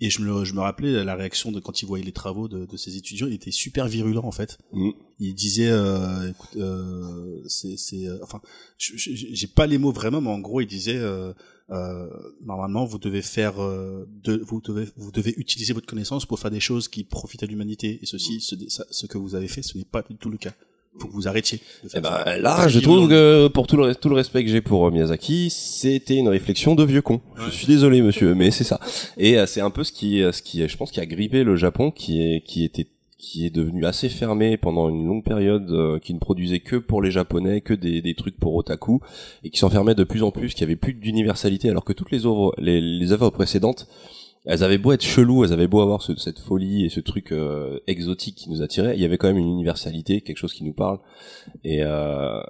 Et 0.00 0.10
je 0.10 0.20
me, 0.20 0.44
je 0.44 0.52
me 0.54 0.60
rappelais 0.60 1.04
la 1.04 1.14
réaction 1.14 1.52
de 1.52 1.60
quand 1.60 1.80
il 1.82 1.86
voyait 1.86 2.04
les 2.04 2.12
travaux 2.12 2.48
de, 2.48 2.66
de 2.66 2.76
ces 2.76 2.96
étudiants, 2.96 3.28
il 3.28 3.34
était 3.34 3.52
super 3.52 3.86
virulent 3.86 4.24
en 4.24 4.32
fait. 4.32 4.58
Mm. 4.72 4.90
Il 5.20 5.34
disait, 5.34 5.70
euh, 5.70 6.30
écoute, 6.30 6.56
euh, 6.56 7.40
c'est, 7.46 7.76
c'est, 7.76 8.08
euh, 8.08 8.18
enfin, 8.22 8.40
j'ai 8.78 9.46
pas 9.46 9.66
les 9.68 9.78
mots 9.78 9.92
vraiment, 9.92 10.20
mais 10.20 10.30
en 10.30 10.40
gros, 10.40 10.60
il 10.60 10.66
disait, 10.66 10.96
euh, 10.96 11.32
euh, 11.70 12.08
normalement, 12.44 12.84
vous 12.84 12.98
devez 12.98 13.22
faire, 13.22 13.62
euh, 13.62 14.04
de, 14.24 14.42
vous 14.44 14.60
devez, 14.60 14.88
vous 14.96 15.12
devez 15.12 15.34
utiliser 15.36 15.72
votre 15.72 15.86
connaissance 15.86 16.26
pour 16.26 16.40
faire 16.40 16.50
des 16.50 16.58
choses 16.58 16.88
qui 16.88 17.04
profitent 17.04 17.44
à 17.44 17.46
l'humanité. 17.46 18.00
Et 18.02 18.06
ceci, 18.06 18.40
ce, 18.40 18.56
ça- 18.68 18.86
ce 18.90 19.06
que 19.06 19.18
vous 19.18 19.36
avez 19.36 19.46
fait, 19.48 19.62
ce 19.62 19.78
n'est 19.78 19.84
pas 19.84 20.02
du 20.02 20.16
tout 20.16 20.30
le 20.30 20.38
cas. 20.38 20.52
Faut 20.98 21.08
que 21.08 21.12
vous 21.12 21.26
arrêtiez. 21.26 21.60
Eh 21.94 22.00
ben, 22.00 22.22
là, 22.38 22.68
je 22.68 22.78
trouve 22.78 23.08
que 23.08 23.48
pour 23.48 23.66
tout 23.66 23.76
le, 23.78 23.94
tout 23.94 24.10
le 24.10 24.14
respect 24.14 24.44
que 24.44 24.50
j'ai 24.50 24.60
pour 24.60 24.86
euh, 24.86 24.90
Miyazaki, 24.90 25.48
c'était 25.50 26.16
une 26.16 26.28
réflexion 26.28 26.74
de 26.74 26.84
vieux 26.84 27.00
con. 27.00 27.22
Je 27.46 27.50
suis 27.50 27.66
désolé, 27.66 28.02
monsieur, 28.02 28.34
mais 28.34 28.50
c'est 28.50 28.64
ça. 28.64 28.78
Et 29.16 29.38
euh, 29.38 29.46
c'est 29.46 29.62
un 29.62 29.70
peu 29.70 29.84
ce 29.84 29.92
qui, 29.92 30.22
euh, 30.22 30.32
ce 30.32 30.42
qui, 30.42 30.68
je 30.68 30.76
pense, 30.76 30.90
qui 30.90 31.00
a 31.00 31.06
grippé 31.06 31.44
le 31.44 31.56
Japon, 31.56 31.90
qui 31.90 32.20
est, 32.22 32.42
qui 32.44 32.62
était, 32.62 32.88
qui 33.16 33.46
est 33.46 33.50
devenu 33.50 33.86
assez 33.86 34.10
fermé 34.10 34.58
pendant 34.58 34.90
une 34.90 35.06
longue 35.06 35.24
période, 35.24 35.70
euh, 35.70 35.98
qui 35.98 36.12
ne 36.12 36.18
produisait 36.18 36.60
que 36.60 36.76
pour 36.76 37.00
les 37.00 37.10
Japonais, 37.10 37.62
que 37.62 37.72
des, 37.72 38.02
des 38.02 38.14
trucs 38.14 38.36
pour 38.38 38.54
otaku, 38.54 39.00
et 39.44 39.50
qui 39.50 39.58
s'enfermait 39.58 39.94
de 39.94 40.04
plus 40.04 40.22
en 40.22 40.30
plus, 40.30 40.52
qui 40.52 40.62
avait 40.62 40.76
plus 40.76 40.92
d'universalité, 40.92 41.70
alors 41.70 41.84
que 41.84 41.94
toutes 41.94 42.10
les 42.10 42.26
œuvres, 42.26 42.54
les, 42.58 42.80
les 42.82 43.12
œuvres 43.12 43.30
précédentes, 43.30 43.88
elles 44.44 44.64
avaient 44.64 44.78
beau 44.78 44.92
être 44.92 45.04
cheloues, 45.04 45.44
elles 45.44 45.52
avaient 45.52 45.68
beau 45.68 45.80
avoir 45.80 46.02
ce- 46.02 46.16
cette 46.16 46.38
folie 46.40 46.84
et 46.84 46.88
ce 46.88 47.00
truc 47.00 47.30
euh, 47.32 47.78
exotique 47.86 48.34
qui 48.36 48.50
nous 48.50 48.60
attirait, 48.62 48.94
il 48.96 49.00
y 49.00 49.04
avait 49.04 49.16
quand 49.18 49.28
même 49.28 49.38
une 49.38 49.48
universalité, 49.50 50.20
quelque 50.20 50.36
chose 50.38 50.52
qui 50.52 50.64
nous 50.64 50.72
parle. 50.72 50.98
Et 51.64 51.82
euh, 51.82 52.40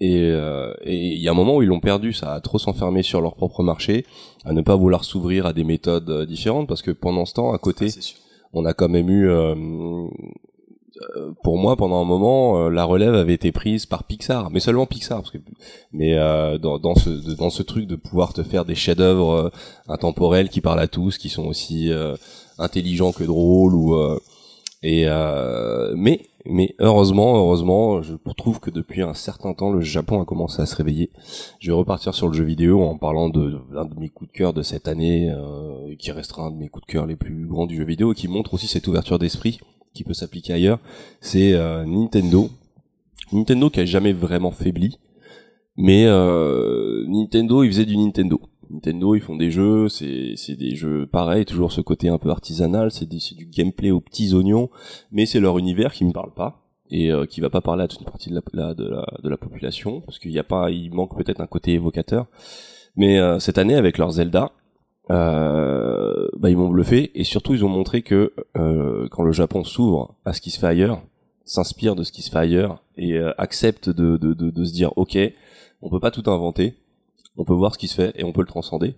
et 0.00 0.20
euh, 0.30 0.72
et 0.84 0.96
il 1.14 1.20
y 1.20 1.28
a 1.28 1.32
un 1.32 1.34
moment 1.34 1.56
où 1.56 1.62
ils 1.62 1.68
l'ont 1.68 1.80
perdu, 1.80 2.12
ça 2.12 2.32
a 2.34 2.40
trop 2.40 2.58
s'enfermer 2.58 3.02
sur 3.02 3.20
leur 3.20 3.34
propre 3.36 3.62
marché, 3.62 4.06
à 4.44 4.52
ne 4.52 4.62
pas 4.62 4.76
vouloir 4.76 5.04
s'ouvrir 5.04 5.44
à 5.46 5.52
des 5.52 5.64
méthodes 5.64 6.08
euh, 6.10 6.26
différentes, 6.26 6.66
parce 6.68 6.82
que 6.82 6.90
pendant 6.92 7.26
ce 7.26 7.34
temps, 7.34 7.52
à 7.52 7.58
côté, 7.58 7.88
Ah, 7.96 8.00
on 8.54 8.64
a 8.64 8.72
quand 8.72 8.88
même 8.88 9.10
eu, 9.10 9.28
euh, 9.28 9.54
pour 11.42 11.58
moi, 11.58 11.76
pendant 11.76 12.00
un 12.00 12.04
moment, 12.04 12.58
euh, 12.58 12.70
la 12.70 12.84
relève 12.84 13.14
avait 13.14 13.34
été 13.34 13.52
prise 13.52 13.86
par 13.86 14.04
Pixar, 14.04 14.50
mais 14.50 14.60
seulement 14.60 14.86
Pixar, 14.86 15.20
parce 15.20 15.30
que, 15.30 15.38
mais 15.92 16.14
euh, 16.14 16.58
dans, 16.58 16.78
dans 16.78 16.94
ce 16.94 17.10
dans 17.36 17.50
ce 17.50 17.62
truc 17.62 17.86
de 17.86 17.96
pouvoir 17.96 18.32
te 18.32 18.42
faire 18.42 18.64
des 18.64 18.74
chefs-d'œuvre 18.74 19.32
euh, 19.32 19.50
intemporels 19.88 20.48
qui 20.48 20.60
parlent 20.60 20.80
à 20.80 20.88
tous, 20.88 21.18
qui 21.18 21.28
sont 21.28 21.46
aussi 21.46 21.90
euh, 21.90 22.16
intelligents 22.58 23.12
que 23.12 23.24
drôles, 23.24 23.74
ou 23.74 23.94
euh, 23.94 24.18
et 24.82 25.04
euh, 25.08 25.94
mais 25.96 26.20
mais 26.46 26.74
heureusement, 26.78 27.36
heureusement, 27.36 28.02
je 28.02 28.14
trouve 28.36 28.60
que 28.60 28.70
depuis 28.70 29.00
un 29.00 29.14
certain 29.14 29.54
temps, 29.54 29.72
le 29.72 29.80
Japon 29.80 30.20
a 30.20 30.26
commencé 30.26 30.60
à 30.60 30.66
se 30.66 30.76
réveiller. 30.76 31.10
Je 31.58 31.70
vais 31.70 31.76
repartir 31.76 32.14
sur 32.14 32.28
le 32.28 32.34
jeu 32.34 32.44
vidéo 32.44 32.82
en 32.82 32.98
parlant 32.98 33.30
de 33.30 33.58
l'un 33.72 33.86
de 33.86 33.98
mes 33.98 34.10
coups 34.10 34.30
de 34.30 34.36
cœur 34.36 34.52
de 34.52 34.62
cette 34.62 34.86
année, 34.86 35.30
euh, 35.30 35.94
qui 35.98 36.12
restera 36.12 36.42
un 36.42 36.50
de 36.50 36.56
mes 36.56 36.68
coups 36.68 36.86
de 36.86 36.92
cœur 36.92 37.06
les 37.06 37.16
plus 37.16 37.46
grands 37.46 37.66
du 37.66 37.76
jeu 37.76 37.84
vidéo, 37.84 38.12
et 38.12 38.14
qui 38.14 38.28
montre 38.28 38.52
aussi 38.52 38.66
cette 38.66 38.86
ouverture 38.86 39.18
d'esprit 39.18 39.58
qui 39.94 40.04
peut 40.04 40.12
s'appliquer 40.12 40.52
ailleurs. 40.52 40.80
C'est 41.20 41.54
euh, 41.54 41.84
Nintendo. 41.86 42.50
Nintendo 43.32 43.70
qui 43.70 43.80
a 43.80 43.84
jamais 43.84 44.12
vraiment 44.12 44.50
faibli, 44.50 44.98
mais 45.76 46.04
euh, 46.06 47.04
Nintendo, 47.08 47.62
il 47.62 47.68
faisait 47.70 47.86
du 47.86 47.96
Nintendo. 47.96 48.40
Nintendo, 48.70 49.14
ils 49.14 49.20
font 49.20 49.36
des 49.36 49.50
jeux, 49.50 49.88
c'est 49.88 50.56
des 50.56 50.74
jeux 50.74 51.06
pareils, 51.06 51.44
toujours 51.44 51.72
ce 51.72 51.80
côté 51.80 52.08
un 52.08 52.18
peu 52.18 52.30
artisanal, 52.30 52.90
c'est 52.90 53.08
du, 53.08 53.46
gameplay 53.46 53.90
aux 53.90 54.00
petits 54.00 54.34
oignons, 54.34 54.68
mais 55.10 55.26
c'est 55.26 55.40
leur 55.40 55.58
univers 55.58 55.92
qui 55.92 56.04
me 56.04 56.12
parle 56.12 56.32
pas 56.32 56.60
et 56.90 57.10
euh, 57.10 57.24
qui 57.24 57.40
va 57.40 57.50
pas 57.50 57.60
parler 57.60 57.84
à 57.84 57.88
toute 57.88 58.00
une 58.00 58.06
partie 58.06 58.30
de 58.30 58.40
la, 59.22 59.36
population 59.36 60.00
parce 60.00 60.18
qu'il 60.18 60.32
y 60.32 60.38
a 60.38 60.44
pas, 60.44 60.70
il 60.70 60.92
manque 60.92 61.16
peut-être 61.16 61.40
un 61.40 61.46
côté 61.46 61.72
évocateur. 61.72 62.26
Mais 62.96 63.18
cette 63.40 63.58
année 63.58 63.74
avec 63.74 63.98
leur 63.98 64.12
Zelda, 64.12 64.52
euh, 65.10 66.28
bah, 66.38 66.50
ils 66.50 66.56
m'ont 66.56 66.68
bluffé 66.70 67.10
et 67.14 67.24
surtout 67.24 67.54
ils 67.54 67.64
ont 67.64 67.68
montré 67.68 68.02
que 68.02 68.32
euh, 68.56 69.06
quand 69.10 69.22
le 69.22 69.32
Japon 69.32 69.64
s'ouvre 69.64 70.14
à 70.24 70.32
ce 70.32 70.40
qui 70.40 70.50
se 70.50 70.58
fait 70.58 70.66
ailleurs, 70.66 71.02
s'inspire 71.44 71.94
de 71.94 72.04
ce 72.04 72.12
qui 72.12 72.22
se 72.22 72.30
fait 72.30 72.38
ailleurs 72.38 72.82
et 72.96 73.14
euh, 73.18 73.32
accepte 73.38 73.88
de, 73.90 74.16
de, 74.16 74.32
de, 74.32 74.50
de 74.50 74.64
se 74.64 74.72
dire 74.72 74.92
ok, 74.96 75.18
on 75.82 75.90
peut 75.90 76.00
pas 76.00 76.10
tout 76.10 76.28
inventer, 76.30 76.74
on 77.36 77.44
peut 77.44 77.52
voir 77.52 77.74
ce 77.74 77.78
qui 77.78 77.88
se 77.88 77.94
fait 77.94 78.12
et 78.16 78.24
on 78.24 78.32
peut 78.32 78.40
le 78.40 78.46
transcender. 78.46 78.94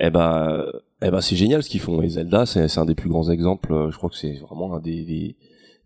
Eh 0.00 0.10
ben, 0.10 0.64
eh 1.02 1.10
ben 1.10 1.20
c'est 1.20 1.36
génial 1.36 1.62
ce 1.62 1.68
qu'ils 1.68 1.80
font. 1.80 2.02
Et 2.02 2.08
Zelda, 2.08 2.46
c'est 2.46 2.78
un 2.78 2.84
des 2.86 2.94
plus 2.94 3.08
grands 3.08 3.30
exemples. 3.30 3.72
euh, 3.72 3.90
Je 3.90 3.96
crois 3.96 4.10
que 4.10 4.16
c'est 4.16 4.34
vraiment 4.38 4.74
un 4.74 4.80
des, 4.80 5.02
des, 5.04 5.36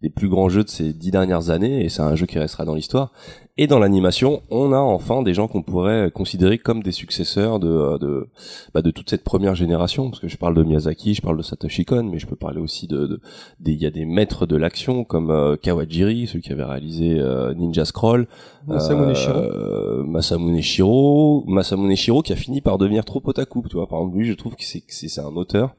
des 0.03 0.11
plus 0.11 0.29
grands 0.29 0.49
jeux 0.49 0.65
de 0.65 0.69
ces 0.69 0.93
dix 0.93 1.11
dernières 1.11 1.51
années 1.51 1.85
et 1.85 1.89
c'est 1.89 2.03
un 2.03 2.15
jeu 2.15 2.27
qui 2.27 2.39
restera 2.39 2.65
dans 2.65 2.75
l'histoire. 2.75 3.13
Et 3.61 3.67
dans 3.67 3.81
l'animation, 3.81 4.43
on 4.51 4.73
a 4.73 4.79
enfin 4.79 5.23
des 5.23 5.35
gens 5.35 5.49
qu'on 5.49 5.63
pourrait 5.63 6.13
considérer 6.13 6.59
comme 6.59 6.81
des 6.81 6.93
successeurs 6.93 7.59
de 7.59 7.69
euh, 7.69 7.99
de 7.99 8.29
bah, 8.73 8.83
de 8.83 8.93
toute 8.93 9.11
cette 9.11 9.25
première 9.25 9.57
génération. 9.57 10.11
Parce 10.11 10.21
que 10.21 10.29
je 10.29 10.37
parle 10.37 10.55
de 10.55 10.63
Miyazaki, 10.63 11.15
je 11.15 11.23
parle 11.23 11.37
de 11.37 11.43
Satoshi 11.43 11.85
Kon, 11.85 12.05
mais 12.05 12.21
je 12.21 12.27
peux 12.29 12.37
parler 12.37 12.61
aussi 12.61 12.87
de 12.87 13.21
il 13.67 13.75
y 13.75 13.87
a 13.87 13.91
des 13.91 14.05
maîtres 14.05 14.47
de 14.47 14.57
l'action 14.57 15.03
comme 15.03 15.31
euh, 15.31 15.57
Kawajiri, 15.57 16.29
celui 16.29 16.43
qui 16.43 16.53
avait 16.53 16.65
réalisé 16.65 17.19
euh, 17.19 17.53
Ninja 17.55 17.85
Scroll, 17.85 18.29
Masamune 18.67 19.15
Shirow. 19.15 19.39
euh, 19.39 20.05
Masamune 20.05 20.63
Shirow, 20.63 21.45
Masamune 21.49 21.97
Shirow 21.97 22.23
qui 22.23 22.33
a 22.33 22.37
fini 22.37 22.61
par 22.61 22.79
devenir 22.79 23.05
trop 23.05 23.23
otaku. 23.25 23.65
Tu 23.69 23.77
vois, 23.77 23.89
par 23.89 23.99
exemple, 24.01 24.19
lui, 24.19 24.27
je 24.27 24.35
trouve 24.35 24.55
que 24.55 24.65
c'est 24.65 24.81
que 24.81 24.95
c'est 24.95 25.09
c'est 25.09 25.21
un 25.21 25.35
auteur 25.37 25.75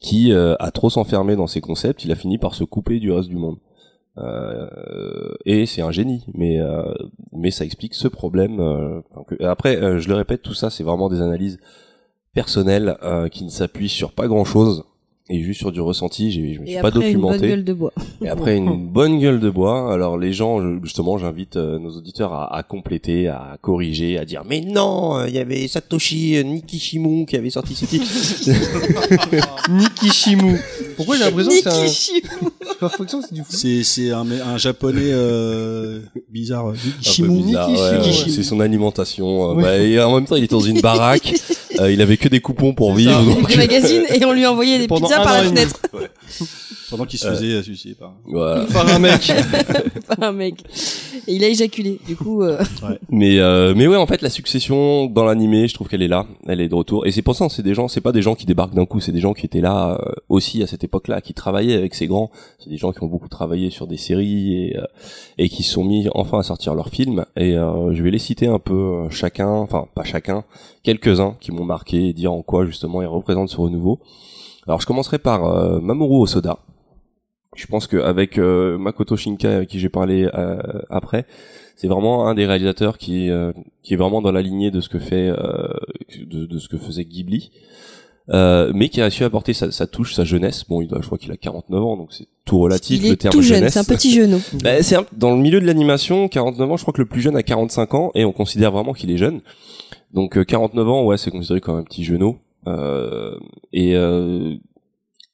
qui 0.00 0.32
euh, 0.32 0.54
a 0.58 0.70
trop 0.70 0.90
s'enfermé 0.90 1.36
dans 1.36 1.46
ses 1.46 1.60
concepts. 1.60 2.04
Il 2.04 2.12
a 2.12 2.16
fini 2.16 2.38
par 2.38 2.54
se 2.54 2.64
couper 2.64 3.00
du 3.00 3.10
reste 3.12 3.28
du 3.28 3.36
monde. 3.36 3.58
Euh, 4.18 5.34
et 5.44 5.66
c'est 5.66 5.82
un 5.82 5.90
génie, 5.90 6.24
mais 6.32 6.58
euh, 6.58 6.94
mais 7.32 7.50
ça 7.50 7.64
explique 7.64 7.94
ce 7.94 8.08
problème. 8.08 9.02
après, 9.40 10.00
je 10.00 10.08
le 10.08 10.14
répète, 10.14 10.42
tout 10.42 10.54
ça, 10.54 10.70
c'est 10.70 10.84
vraiment 10.84 11.08
des 11.08 11.20
analyses 11.20 11.58
personnelles 12.32 12.96
qui 13.30 13.44
ne 13.44 13.50
s'appuient 13.50 13.88
sur 13.88 14.12
pas 14.12 14.26
grand 14.26 14.44
chose 14.44 14.84
et 15.28 15.40
juste 15.42 15.58
sur 15.60 15.72
du 15.72 15.80
ressenti. 15.80 16.30
J'ai- 16.30 16.54
Je 16.54 16.60
me 16.60 16.66
suis 16.66 16.76
Et 16.76 16.80
pas 16.80 16.88
après, 16.88 17.10
une 17.10 17.20
bonne 17.20 17.32
documenté. 17.32 17.48
gueule 17.48 17.64
de 17.64 17.72
bois. 17.72 17.92
Et 18.24 18.28
après 18.28 18.56
une 18.56 18.86
bonne 18.86 19.18
gueule 19.18 19.40
de 19.40 19.50
bois. 19.50 19.92
Alors 19.92 20.16
les 20.18 20.32
gens, 20.32 20.60
justement, 20.82 21.18
j'invite 21.18 21.56
euh, 21.56 21.78
nos 21.78 21.90
auditeurs 21.96 22.32
à, 22.32 22.54
à 22.56 22.62
compléter, 22.62 23.28
à 23.28 23.58
corriger, 23.60 24.18
à 24.18 24.24
dire 24.24 24.42
mais 24.48 24.60
non, 24.60 25.16
euh, 25.16 25.28
il 25.28 25.34
y 25.34 25.38
avait 25.38 25.66
Satoshi 25.68 26.36
euh, 26.36 26.42
Nikishimu 26.44 27.26
qui 27.26 27.36
avait 27.36 27.50
sorti 27.50 27.74
ce 27.74 27.86
titre. 27.86 28.06
Nikishimu. 29.70 30.58
Pourquoi 30.96 31.16
j'ai 31.16 31.24
l'impression 31.24 31.50
que 31.50 31.56
c'est 31.58 31.68
un. 31.68 31.82
Nikishimu. 31.82 32.20
J'ai 32.22 32.66
l'impression 32.82 33.20
que 33.22 33.26
c'est 33.28 33.34
du 33.34 33.40
fou. 33.42 33.46
C'est 33.50 33.82
c'est 33.84 34.10
un, 34.12 34.26
un 34.30 34.56
japonais 34.58 35.00
euh, 35.04 36.00
bizarre. 36.30 36.66
Ouais, 36.66 36.72
ouais, 36.72 38.12
c'est 38.28 38.42
son 38.42 38.60
alimentation. 38.60 39.50
euh, 39.50 39.54
Oui. 39.54 39.62
bah, 39.62 39.76
et 39.78 40.00
en 40.00 40.14
même 40.14 40.24
temps, 40.26 40.36
il 40.36 40.44
était 40.44 40.54
dans 40.54 40.60
une 40.60 40.80
baraque. 40.80 41.34
euh, 41.80 41.92
il 41.92 42.00
avait 42.00 42.16
que 42.16 42.28
des 42.28 42.40
coupons 42.40 42.72
pour 42.74 42.94
vivre. 42.94 43.20
Il 43.26 43.34
donc, 43.34 43.48
des 43.48 43.56
magazines 43.56 44.04
et 44.14 44.24
on 44.24 44.32
lui 44.32 44.46
envoyait 44.46 44.78
des 44.78 44.86
Pendant 44.88 45.06
pizzas 45.08 45.20
un 45.20 45.24
par 45.24 45.34
an 45.34 45.38
la 45.38 45.44
et 45.44 45.50
demi. 45.50 45.56
fenêtre. 45.60 45.80
Pendant 46.90 47.04
qu'il 47.04 47.18
se 47.18 47.26
faisait 47.26 47.62
sucer 47.62 47.94
par. 47.94 48.14
voilà. 48.24 48.64
Par 48.72 48.88
un 48.88 48.98
mec. 48.98 49.32
par 50.08 50.22
un 50.22 50.32
mec. 50.32 50.62
Et 51.26 51.34
il 51.34 51.44
a 51.44 51.48
éjaculé. 51.48 51.98
Du 52.06 52.14
coup, 52.16 52.42
euh, 52.42 52.62
Mais 53.10 53.38
euh, 53.40 53.74
mais 53.76 53.86
ouais, 53.86 53.96
en 53.96 54.06
fait, 54.06 54.22
la 54.22 54.30
succession 54.30 55.06
dans 55.06 55.24
l'animé, 55.24 55.66
je 55.68 55.74
trouve 55.74 55.88
qu'elle 55.88 56.02
est 56.02 56.08
là, 56.08 56.26
elle 56.46 56.60
est 56.60 56.68
de 56.68 56.74
retour. 56.74 57.06
Et 57.06 57.12
c'est 57.12 57.22
pour 57.22 57.34
ça, 57.34 57.48
c'est 57.48 57.62
des 57.62 57.74
gens, 57.74 57.88
c'est 57.88 58.00
pas 58.00 58.12
des 58.12 58.22
gens 58.22 58.34
qui 58.34 58.46
débarquent 58.46 58.74
d'un 58.74 58.86
coup, 58.86 59.00
c'est 59.00 59.12
des 59.12 59.20
gens 59.20 59.34
qui 59.34 59.46
étaient 59.46 59.60
là 59.60 59.98
euh, 60.00 60.12
aussi 60.28 60.62
à 60.62 60.66
cette 60.66 60.84
époque-là, 60.84 61.20
qui 61.20 61.34
travaillaient 61.34 61.76
avec 61.76 61.94
ces 61.94 62.06
grands. 62.06 62.30
C'est 62.58 62.70
des 62.70 62.78
gens 62.78 62.92
qui 62.92 63.02
ont 63.02 63.08
beaucoup 63.08 63.28
travaillé 63.28 63.70
sur 63.70 63.86
des 63.86 63.96
séries 63.96 64.66
et 64.68 64.76
euh, 64.76 64.84
et 65.38 65.48
qui 65.48 65.62
se 65.62 65.72
sont 65.72 65.84
mis 65.84 66.08
enfin 66.14 66.38
à 66.38 66.42
sortir 66.42 66.74
leurs 66.74 66.88
films. 66.90 67.24
Et 67.36 67.56
euh, 67.56 67.94
je 67.94 68.02
vais 68.02 68.10
les 68.10 68.18
citer 68.18 68.46
un 68.46 68.58
peu 68.58 68.74
euh, 68.74 69.10
chacun, 69.10 69.48
enfin 69.48 69.86
pas 69.94 70.04
chacun, 70.04 70.44
quelques-uns 70.82 71.36
qui 71.40 71.52
m'ont 71.52 71.64
marqué 71.64 72.08
et 72.08 72.12
dire 72.12 72.32
en 72.32 72.42
quoi 72.42 72.64
justement 72.66 73.02
ils 73.02 73.06
représentent 73.06 73.50
ce 73.50 73.56
renouveau. 73.56 74.00
Alors 74.66 74.80
je 74.80 74.86
commencerai 74.86 75.18
par 75.18 75.44
euh, 75.44 75.80
Mamoru 75.80 76.22
Osoda. 76.22 76.58
Je 77.56 77.66
pense 77.66 77.86
qu'avec 77.86 78.38
euh, 78.38 78.78
Makoto 78.78 79.16
Shinkai 79.16 79.48
avec 79.48 79.68
qui 79.68 79.78
j'ai 79.80 79.88
parlé 79.88 80.28
euh, 80.34 80.58
après, 80.90 81.24
c'est 81.74 81.88
vraiment 81.88 82.26
un 82.28 82.34
des 82.34 82.46
réalisateurs 82.46 82.98
qui 82.98 83.30
euh, 83.30 83.52
qui 83.82 83.94
est 83.94 83.96
vraiment 83.96 84.22
dans 84.22 84.32
la 84.32 84.42
lignée 84.42 84.70
de 84.70 84.80
ce 84.80 84.88
que 84.88 84.98
fait 84.98 85.28
de, 85.28 86.46
de 86.46 86.58
ce 86.58 86.68
que 86.68 86.76
faisait 86.78 87.04
Ghibli. 87.04 87.50
Mais 88.32 88.88
qui 88.88 89.00
a 89.00 89.08
su 89.10 89.24
apporter 89.24 89.52
sa, 89.52 89.70
sa 89.70 89.86
touche, 89.86 90.14
sa 90.14 90.24
jeunesse. 90.24 90.64
Bon, 90.68 90.80
il 90.82 90.88
doit, 90.88 90.98
je 91.00 91.06
crois 91.06 91.16
qu'il 91.18 91.30
a 91.32 91.36
49 91.36 91.82
ans, 91.82 91.96
donc 91.96 92.12
c'est 92.12 92.26
tout 92.44 92.58
relatif 92.58 93.00
il 93.02 93.10
le 93.10 93.16
terme 93.16 93.32
tout 93.32 93.40
jeune. 93.42 93.58
jeunesse. 93.58 93.72
C'est 93.74 93.78
un 93.78 93.84
petit 93.84 94.10
genou. 94.12 94.40
Bah, 94.62 94.82
c'est 94.82 94.96
un- 94.96 95.06
dans 95.16 95.30
le 95.34 95.40
milieu 95.40 95.60
de 95.60 95.66
l'animation, 95.66 96.28
49 96.28 96.70
ans, 96.72 96.76
je 96.76 96.82
crois 96.82 96.92
que 96.92 97.00
le 97.00 97.06
plus 97.08 97.20
jeune 97.20 97.36
a 97.36 97.42
45 97.42 97.94
ans 97.94 98.10
et 98.14 98.24
on 98.24 98.32
considère 98.32 98.72
vraiment 98.72 98.92
qu'il 98.94 99.10
est 99.10 99.16
jeune. 99.16 99.40
Donc 100.12 100.36
euh, 100.38 100.44
49 100.44 100.88
ans, 100.88 101.04
ouais, 101.04 101.18
c'est 101.18 101.30
considéré 101.30 101.60
comme 101.60 101.76
un 101.76 101.84
petit 101.84 102.04
genou. 102.04 102.38
Et 103.72 103.94
euh, 103.94 104.56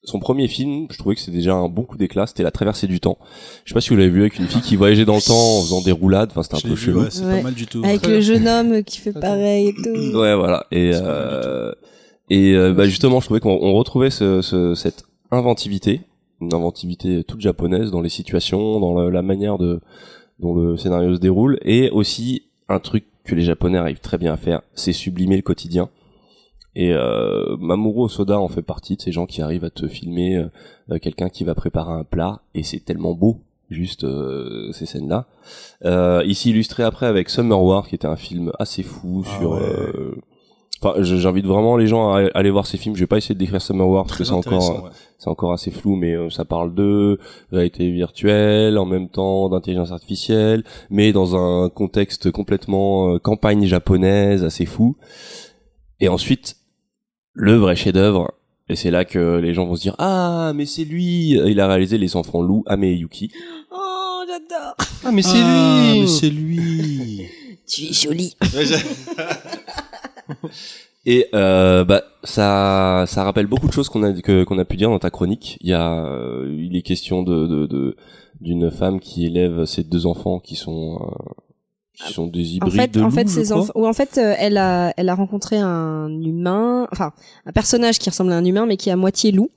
son 0.04 0.18
premier 0.18 0.48
film, 0.48 0.86
je 0.90 0.98
trouvais 0.98 1.14
que 1.14 1.20
c'était 1.20 1.36
déjà 1.36 1.54
un 1.54 1.68
bon 1.68 1.82
coup 1.84 1.96
d'éclat, 1.96 2.26
c'était 2.26 2.42
La 2.42 2.50
Traversée 2.50 2.86
du 2.88 2.98
temps. 3.00 3.18
Je 3.64 3.70
sais 3.70 3.74
pas 3.74 3.80
si 3.80 3.90
vous 3.90 3.96
l'avez 3.96 4.08
vu 4.10 4.20
avec 4.22 4.38
une 4.38 4.46
fille 4.46 4.60
qui 4.60 4.74
voyageait 4.76 5.04
dans 5.04 5.14
le 5.14 5.20
temps 5.22 5.58
en 5.58 5.62
faisant 5.62 5.80
des 5.80 5.92
roulades, 5.92 6.30
enfin 6.30 6.42
c'était 6.42 6.56
un 6.56 6.58
Je 6.58 6.68
peu 6.68 6.74
chelou. 6.76 7.00
ouais, 7.02 7.06
c'est 7.10 7.24
Ouais. 7.24 7.36
pas 7.36 7.42
mal 7.44 7.54
du 7.54 7.66
tout. 7.66 7.82
Avec 7.84 8.06
le 8.06 8.20
jeune 8.20 8.48
homme 8.48 8.82
qui 8.82 8.98
fait 8.98 9.12
pareil 9.12 9.68
et 9.68 9.74
tout. 9.74 10.18
Ouais, 10.18 10.34
voilà. 10.34 10.66
Et 10.72 10.90
euh, 10.94 11.72
et 12.30 12.54
euh, 12.54 12.72
bah 12.72 12.86
justement, 12.86 13.20
je 13.20 13.26
trouvais 13.26 13.40
qu'on 13.40 13.58
on 13.62 13.74
retrouvait 13.74 14.10
ce, 14.10 14.42
ce- 14.42 14.74
cette 14.74 15.04
inventivité, 15.30 16.00
une 16.40 16.52
inventivité 16.52 17.22
toute 17.24 17.40
japonaise 17.40 17.90
dans 17.90 18.00
les 18.00 18.08
situations, 18.08 18.80
dans 18.80 18.94
la, 19.00 19.10
la 19.10 19.22
manière 19.22 19.56
de 19.58 19.80
dont 20.40 20.54
le 20.54 20.76
scénario 20.76 21.14
se 21.14 21.20
déroule, 21.20 21.58
et 21.64 21.90
aussi 21.90 22.42
un 22.68 22.80
truc 22.80 23.04
que 23.24 23.36
les 23.36 23.42
Japonais 23.42 23.78
arrivent 23.78 24.00
très 24.00 24.18
bien 24.18 24.32
à 24.32 24.36
faire, 24.36 24.62
c'est 24.74 24.92
sublimer 24.92 25.36
le 25.36 25.42
quotidien. 25.42 25.88
Et 26.74 26.92
euh, 26.92 27.56
Mamoru 27.58 28.04
Osoda 28.04 28.38
en 28.40 28.48
fait 28.48 28.62
partie 28.62 28.96
de 28.96 29.02
ces 29.02 29.12
gens 29.12 29.26
qui 29.26 29.42
arrivent 29.42 29.64
à 29.64 29.70
te 29.70 29.86
filmer 29.88 30.36
euh, 30.90 30.98
quelqu'un 30.98 31.28
qui 31.28 31.44
va 31.44 31.54
préparer 31.54 31.92
un 31.92 32.04
plat, 32.04 32.40
et 32.54 32.62
c'est 32.62 32.80
tellement 32.80 33.12
beau 33.14 33.40
juste 33.70 34.04
euh, 34.04 34.70
ces 34.72 34.84
scènes-là. 34.86 35.26
Euh, 35.84 36.22
ici 36.26 36.50
illustré 36.50 36.82
après 36.82 37.06
avec 37.06 37.28
Summer 37.30 37.62
War, 37.62 37.88
qui 37.88 37.94
était 37.94 38.06
un 38.06 38.16
film 38.16 38.52
assez 38.58 38.82
fou 38.82 39.22
Ah 39.26 39.38
sur. 39.38 39.50
ouais. 39.52 39.60
euh, 39.62 40.14
Enfin, 40.84 41.00
j'invite 41.00 41.46
vraiment 41.46 41.76
les 41.76 41.86
gens 41.86 42.12
à 42.12 42.24
aller 42.34 42.50
voir 42.50 42.66
ces 42.66 42.76
films. 42.76 42.96
Je 42.96 43.00
vais 43.02 43.06
pas 43.06 43.16
essayer 43.16 43.36
de 43.36 43.38
décrire 43.38 43.62
Summer 43.62 43.88
War 43.88 44.04
parce 44.04 44.18
que 44.18 44.24
c'est 44.24 44.32
encore 44.32 44.82
ouais. 44.82 44.90
c'est 45.16 45.30
encore 45.30 45.52
assez 45.52 45.70
flou, 45.70 45.94
mais 45.94 46.12
euh, 46.14 46.28
ça 46.28 46.44
parle 46.44 46.74
de 46.74 47.20
réalité 47.52 47.88
virtuelle, 47.92 48.76
en 48.78 48.84
même 48.84 49.08
temps 49.08 49.48
d'intelligence 49.48 49.92
artificielle, 49.92 50.64
mais 50.90 51.12
dans 51.12 51.36
un 51.36 51.68
contexte 51.68 52.32
complètement 52.32 53.14
euh, 53.14 53.18
campagne 53.20 53.64
japonaise, 53.64 54.42
assez 54.42 54.66
fou. 54.66 54.96
Et 56.00 56.08
ensuite, 56.08 56.56
le 57.34 57.54
vrai 57.56 57.76
chef-d'œuvre, 57.76 58.32
et 58.68 58.76
c'est 58.76 58.90
là 58.90 59.04
que 59.04 59.38
les 59.38 59.54
gens 59.54 59.66
vont 59.66 59.76
se 59.76 59.82
dire 59.82 59.94
ah 59.98 60.52
mais 60.54 60.66
c'est 60.66 60.84
lui, 60.84 61.30
il 61.32 61.60
a 61.60 61.66
réalisé 61.68 61.98
Les 61.98 62.16
Enfants 62.16 62.42
Loups, 62.42 62.62
Ame 62.66 62.84
et 62.84 62.94
Yuki. 62.94 63.30
Oh, 63.72 64.22
j'adore. 64.26 64.76
Ah, 65.04 65.10
mais 65.12 65.22
c'est 65.22 65.38
Ah, 65.42 65.90
lui. 65.92 66.00
mais 66.02 66.06
c'est 66.06 66.30
lui. 66.30 67.22
Tu 67.66 67.84
es 67.84 67.92
jolie. 67.92 68.36
Et 71.04 71.26
euh, 71.34 71.84
bah 71.84 72.04
ça 72.22 73.04
ça 73.08 73.24
rappelle 73.24 73.46
beaucoup 73.48 73.66
de 73.66 73.72
choses 73.72 73.88
qu'on 73.88 74.02
a 74.04 74.12
que 74.12 74.44
qu'on 74.44 74.58
a 74.58 74.64
pu 74.64 74.76
dire 74.76 74.88
dans 74.90 74.98
ta 75.00 75.10
chronique. 75.10 75.58
Il 75.60 75.68
y 75.70 75.72
a 75.72 76.04
euh, 76.06 76.54
il 76.56 76.76
est 76.76 76.82
question 76.82 77.22
de 77.24 77.46
de 77.46 77.66
de- 77.66 77.96
d'une 78.40 78.70
femme 78.70 79.00
qui 79.00 79.26
élève 79.26 79.64
ses 79.64 79.82
deux 79.84 80.06
enfants 80.06 80.38
qui 80.38 80.54
sont 80.54 80.98
euh, 81.00 81.32
qui 81.94 82.12
sont 82.12 82.26
des 82.26 82.58
En 82.62 82.70
fait, 82.70 82.88
de 82.92 83.00
en 83.00 83.04
loups, 83.06 83.10
fait, 83.10 83.28
je 83.28 83.32
ces 83.32 83.44
crois. 83.44 83.58
enfants, 83.58 83.72
ou 83.74 83.86
en 83.86 83.92
fait, 83.92 84.18
euh, 84.18 84.34
elle 84.38 84.56
a, 84.56 84.92
elle 84.96 85.08
a 85.08 85.14
rencontré 85.14 85.56
un 85.58 86.08
humain, 86.22 86.88
enfin, 86.92 87.12
un 87.46 87.52
personnage 87.52 87.98
qui 87.98 88.08
ressemble 88.08 88.32
à 88.32 88.36
un 88.36 88.44
humain, 88.44 88.66
mais 88.66 88.76
qui 88.76 88.88
est 88.88 88.92
à 88.92 88.96
moitié 88.96 89.30
loup. 89.32 89.50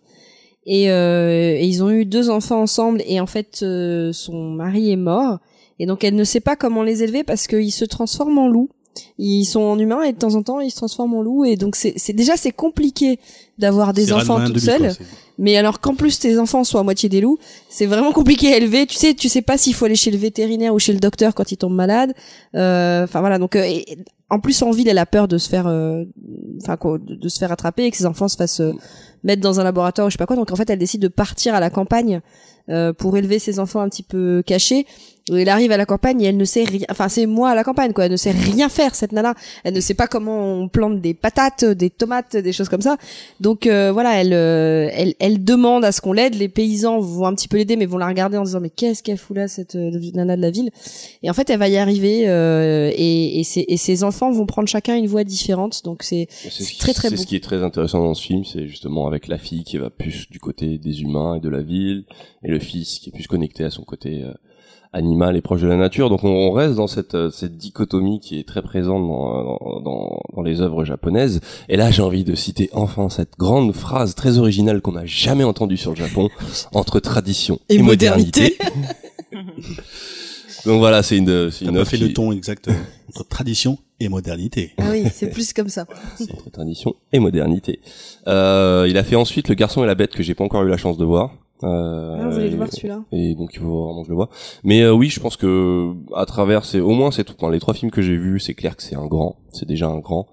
Et, 0.67 0.91
euh, 0.91 1.53
et 1.55 1.65
ils 1.65 1.83
ont 1.83 1.91
eu 1.91 2.05
deux 2.05 2.30
enfants 2.30 2.61
ensemble, 2.61 3.01
et 3.05 3.19
en 3.19 3.27
fait, 3.27 3.59
euh, 3.61 4.11
son 4.14 4.49
mari 4.49 4.91
est 4.91 4.95
mort, 4.95 5.38
et 5.80 5.85
donc 5.85 6.03
elle 6.03 6.15
ne 6.15 6.23
sait 6.23 6.39
pas 6.39 6.55
comment 6.55 6.81
les 6.83 7.03
élever 7.03 7.23
parce 7.23 7.45
qu'ils 7.47 7.72
se 7.72 7.85
transforment 7.85 8.39
en 8.39 8.47
loups. 8.47 8.69
Ils 9.17 9.45
sont 9.45 9.61
en 9.61 9.77
humains 9.80 10.03
et 10.03 10.14
de 10.14 10.17
temps 10.17 10.35
en 10.35 10.43
temps 10.43 10.59
ils 10.59 10.72
se 10.72 10.75
transforment 10.77 11.15
en 11.15 11.22
loups, 11.22 11.45
et 11.45 11.56
donc 11.56 11.75
c'est, 11.75 11.93
déjà 12.14 12.38
c'est 12.38 12.51
compliqué 12.51 13.19
d'avoir 13.57 13.93
des 13.93 14.11
enfants 14.14 14.33
Ranma 14.35 14.45
toute 14.48 14.56
2000, 14.56 14.80
quoi, 14.80 14.90
seule. 14.93 15.07
Mais 15.38 15.57
alors 15.57 15.82
qu'en 15.82 15.95
plus 15.95 16.19
tes 16.19 16.40
enfants 16.40 16.64
soient 16.64 16.80
à 16.80 16.83
moitié 16.83 17.09
des 17.09 17.19
loups, 17.22 17.38
c'est 17.69 17.85
vraiment 17.85 18.14
compliqué 18.14 18.53
à 18.53 18.57
élever. 18.57 18.85
Tu 18.85 18.95
sais, 18.95 19.14
tu 19.14 19.27
sais 19.27 19.41
pas 19.41 19.57
s'il 19.57 19.74
faut 19.74 19.83
aller 19.85 19.95
chez 19.95 20.11
le 20.11 20.17
vétérinaire 20.17 20.74
ou 20.74 20.80
chez 20.80 20.93
le 20.93 20.99
docteur 20.99 21.33
quand 21.35 21.51
ils 21.51 21.57
tombent 21.57 21.75
malades. 21.75 22.14
Euh, 22.56 23.03
Enfin 23.03 23.19
voilà, 23.19 23.38
donc 23.38 23.56
euh, 23.56 23.64
et- 23.64 23.98
en 24.30 24.40
plus 24.40 24.61
en 24.64 24.72
ville, 24.72 24.88
elle 24.88 24.98
a 24.98 25.06
peur 25.06 25.27
de 25.27 25.38
se 25.38 25.48
faire, 25.49 25.67
euh, 25.67 26.03
enfin 26.61 26.77
de, 26.98 27.15
de 27.15 27.30
se 27.30 27.38
faire 27.38 27.51
attraper 27.51 27.83
et 27.85 27.91
que 27.91 27.98
ses 27.98 28.06
enfants 28.07 28.27
se 28.27 28.35
fassent 28.38 28.59
euh, 28.61 28.72
mettre 29.24 29.41
dans 29.41 29.59
un 29.59 29.64
laboratoire 29.64 30.07
ou 30.07 30.09
je 30.09 30.14
sais 30.15 30.17
pas 30.17 30.25
quoi. 30.25 30.35
Donc 30.35 30.51
en 30.51 30.56
fait, 30.56 30.69
elle 30.69 30.80
décide 30.80 31.01
de 31.01 31.07
partir 31.09 31.53
à 31.53 31.59
la 31.59 31.69
campagne 31.69 32.22
euh, 32.69 32.93
pour 32.93 33.17
élever 33.17 33.39
ses 33.39 33.59
enfants 33.59 33.81
un 33.81 33.89
petit 33.89 34.03
peu 34.03 34.43
cachés. 34.45 34.85
elle 35.31 35.49
arrive 35.49 35.71
à 35.71 35.77
la 35.77 35.85
campagne 35.87 36.21
et 36.21 36.25
elle 36.25 36.37
ne 36.37 36.45
sait 36.45 36.63
rien. 36.63 36.85
Enfin, 36.89 37.09
c'est 37.09 37.25
moi 37.25 37.49
à 37.49 37.55
la 37.55 37.63
campagne, 37.63 37.93
quoi. 37.93 38.05
Elle 38.05 38.11
ne 38.11 38.17
sait 38.17 38.31
rien 38.31 38.69
faire, 38.69 38.93
cette 38.93 39.11
nana. 39.11 39.33
Elle 39.63 39.73
ne 39.73 39.79
sait 39.79 39.95
pas 39.95 40.07
comment 40.07 40.53
on 40.53 40.67
plante 40.67 41.01
des 41.01 41.13
patates, 41.15 41.65
des 41.65 41.89
tomates, 41.89 42.35
des 42.37 42.53
choses 42.53 42.69
comme 42.69 42.81
ça. 42.81 42.97
Donc 43.39 43.65
euh, 43.65 43.91
voilà, 43.91 44.21
elle, 44.21 44.33
euh, 44.33 44.87
elle, 44.93 45.15
elle 45.19 45.43
demande 45.43 45.83
à 45.83 45.91
ce 45.91 45.99
qu'on 46.01 46.13
l'aide. 46.13 46.35
Les 46.35 46.47
paysans 46.49 46.99
vont 46.99 47.25
un 47.25 47.33
petit 47.33 47.47
peu 47.47 47.57
l'aider, 47.57 47.75
mais 47.75 47.85
vont 47.87 47.97
la 47.97 48.07
regarder 48.07 48.37
en 48.37 48.43
disant 48.43 48.59
mais 48.59 48.69
qu'est-ce 48.69 49.01
qu'elle 49.01 49.17
fout 49.17 49.35
là, 49.35 49.47
cette 49.47 49.75
euh, 49.75 49.91
nana 50.13 50.35
de 50.37 50.41
la 50.41 50.51
ville? 50.51 50.69
Et 51.23 51.29
en 51.29 51.33
fait, 51.33 51.49
elle 51.49 51.59
va 51.59 51.69
y 51.69 51.77
arriver. 51.77 52.25
euh, 52.27 52.91
et, 52.95 53.39
et, 53.39 53.43
ses, 53.43 53.65
et 53.67 53.77
ses 53.77 54.03
enfants 54.03 54.31
vont 54.31 54.45
prendre 54.45 54.67
chacun 54.69 54.95
une 54.95 55.07
voie 55.07 55.23
différente. 55.23 55.81
Donc 55.85 56.03
c'est 56.03 56.27
C'est 56.29 56.77
très, 56.77 56.93
très 56.93 57.09
c'est 57.09 57.15
beau. 57.15 57.21
ce 57.21 57.27
qui 57.27 57.35
est 57.35 57.43
très 57.43 57.63
intéressant 57.63 57.99
dans 58.03 58.13
ce 58.13 58.21
film, 58.21 58.43
c'est 58.45 58.67
justement 58.67 59.07
avec 59.07 59.27
la 59.27 59.37
fille 59.39 59.63
qui 59.63 59.77
va 59.77 59.89
plus 59.89 60.29
du 60.29 60.39
côté 60.39 60.77
des 60.77 61.01
humains 61.01 61.35
et 61.35 61.39
de 61.39 61.49
la 61.49 61.61
ville, 61.61 62.05
et 62.43 62.51
le 62.56 62.59
fils 62.64 63.00
qui 63.00 63.09
est 63.09 63.11
plus 63.14 63.27
connecté 63.27 63.64
à 63.64 63.69
son 63.72 63.84
côté 63.84 64.24
euh, 64.24 64.34
animal 64.93 65.35
et 65.35 65.42
proche 65.42 65.61
de 65.61 65.67
la 65.67 65.75
nature. 65.75 66.09
Donc 66.09 66.24
on, 66.24 66.30
on 66.30 66.51
reste 66.51 66.75
dans 66.75 66.88
cette, 66.88 67.16
euh, 67.16 67.30
cette 67.32 67.58
dichotomie 67.58 68.19
qui 68.19 68.40
est 68.40 68.48
très 68.48 68.61
présente 68.61 69.01
dans, 69.08 69.43
dans, 69.43 69.82
dans, 69.82 70.19
dans 70.35 70.42
les 70.42 70.61
œuvres 70.61 70.85
japonaises. 70.85 71.42
Et 71.69 71.75
là, 71.77 71.92
j'ai 71.92 72.01
envie 72.01 72.24
de 72.24 72.34
citer 72.35 72.69
enfin 72.74 73.09
cette 73.09 73.38
grande 73.38 73.74
phrase 73.74 74.16
très 74.16 74.38
originale 74.38 74.82
qu'on 74.82 74.93
n'a 74.93 75.06
jamais 75.06 75.43
entendue 75.43 75.77
sur 75.77 75.92
le 75.92 75.98
Japon 75.98 76.30
entre 76.74 77.00
tradition 77.00 77.59
et, 77.69 77.75
Et 77.75 77.82
modernité. 77.82 78.58
Donc 80.66 80.80
voilà, 80.80 81.03
c'est 81.03 81.17
une, 81.17 81.51
c'est 81.51 81.66
une 81.66 81.75
pas 81.75 81.85
fait 81.85 81.98
qui- 81.98 82.08
le 82.08 82.14
ton 82.14 82.32
exact 82.32 82.69
euh, 82.69 82.74
entre 83.09 83.27
tradition 83.27 83.77
et 84.00 84.09
modernité. 84.09 84.72
Ah 84.80 84.85
oui, 84.92 85.03
c'est 85.14 85.30
plus 85.30 85.53
comme 85.53 85.69
ça. 85.69 85.85
entre 86.22 86.50
tradition 86.50 86.95
et 87.14 87.19
modernité. 87.19 87.82
Euh, 88.27 88.88
il 88.90 88.98
a 88.98 89.03
fait 89.03 89.16
ensuite 89.16 89.48
Le 89.48 89.53
Garçon 89.56 89.84
et 89.84 89.88
la 89.88 89.93
Bête 89.93 90.11
que 90.14 90.24
j'ai 90.24 90.34
pas 90.34 90.43
encore 90.43 90.64
eu 90.64 90.69
la 90.69 90.77
chance 90.77 90.98
de 90.98 91.06
voir. 91.06 91.35
Euh, 91.64 92.17
Ah, 92.19 92.25
vous 92.27 92.34
voulez 92.34 92.50
le 92.50 92.58
voir 92.58 92.69
celui-là 92.72 93.03
et 93.14 93.34
donc 93.34 93.51
il 93.53 93.59
faut 93.61 93.85
vraiment 93.85 94.01
que 94.01 94.08
je 94.08 94.11
le 94.11 94.16
vois. 94.16 94.30
Mais 94.64 94.82
euh, 94.82 94.92
oui, 94.93 95.09
je 95.09 95.19
pense 95.19 95.38
que 95.38 95.93
à 96.16 96.25
travers 96.25 96.66
c'est 96.66 96.80
au 96.82 96.92
moins 96.92 97.11
c'est 97.11 97.24
tout. 97.24 97.34
Dans 97.40 97.50
les 97.50 97.59
trois 97.59 97.74
films 97.74 97.92
que 97.92 98.01
j'ai 98.01 98.17
vus, 98.17 98.40
c'est 98.42 98.53
clair 98.53 98.75
que 98.75 98.84
c'est 98.84 98.95
un 98.95 99.06
grand. 99.08 99.38
C'est 99.51 99.66
déjà 99.67 99.88
un 99.88 100.00
grand. 100.00 100.27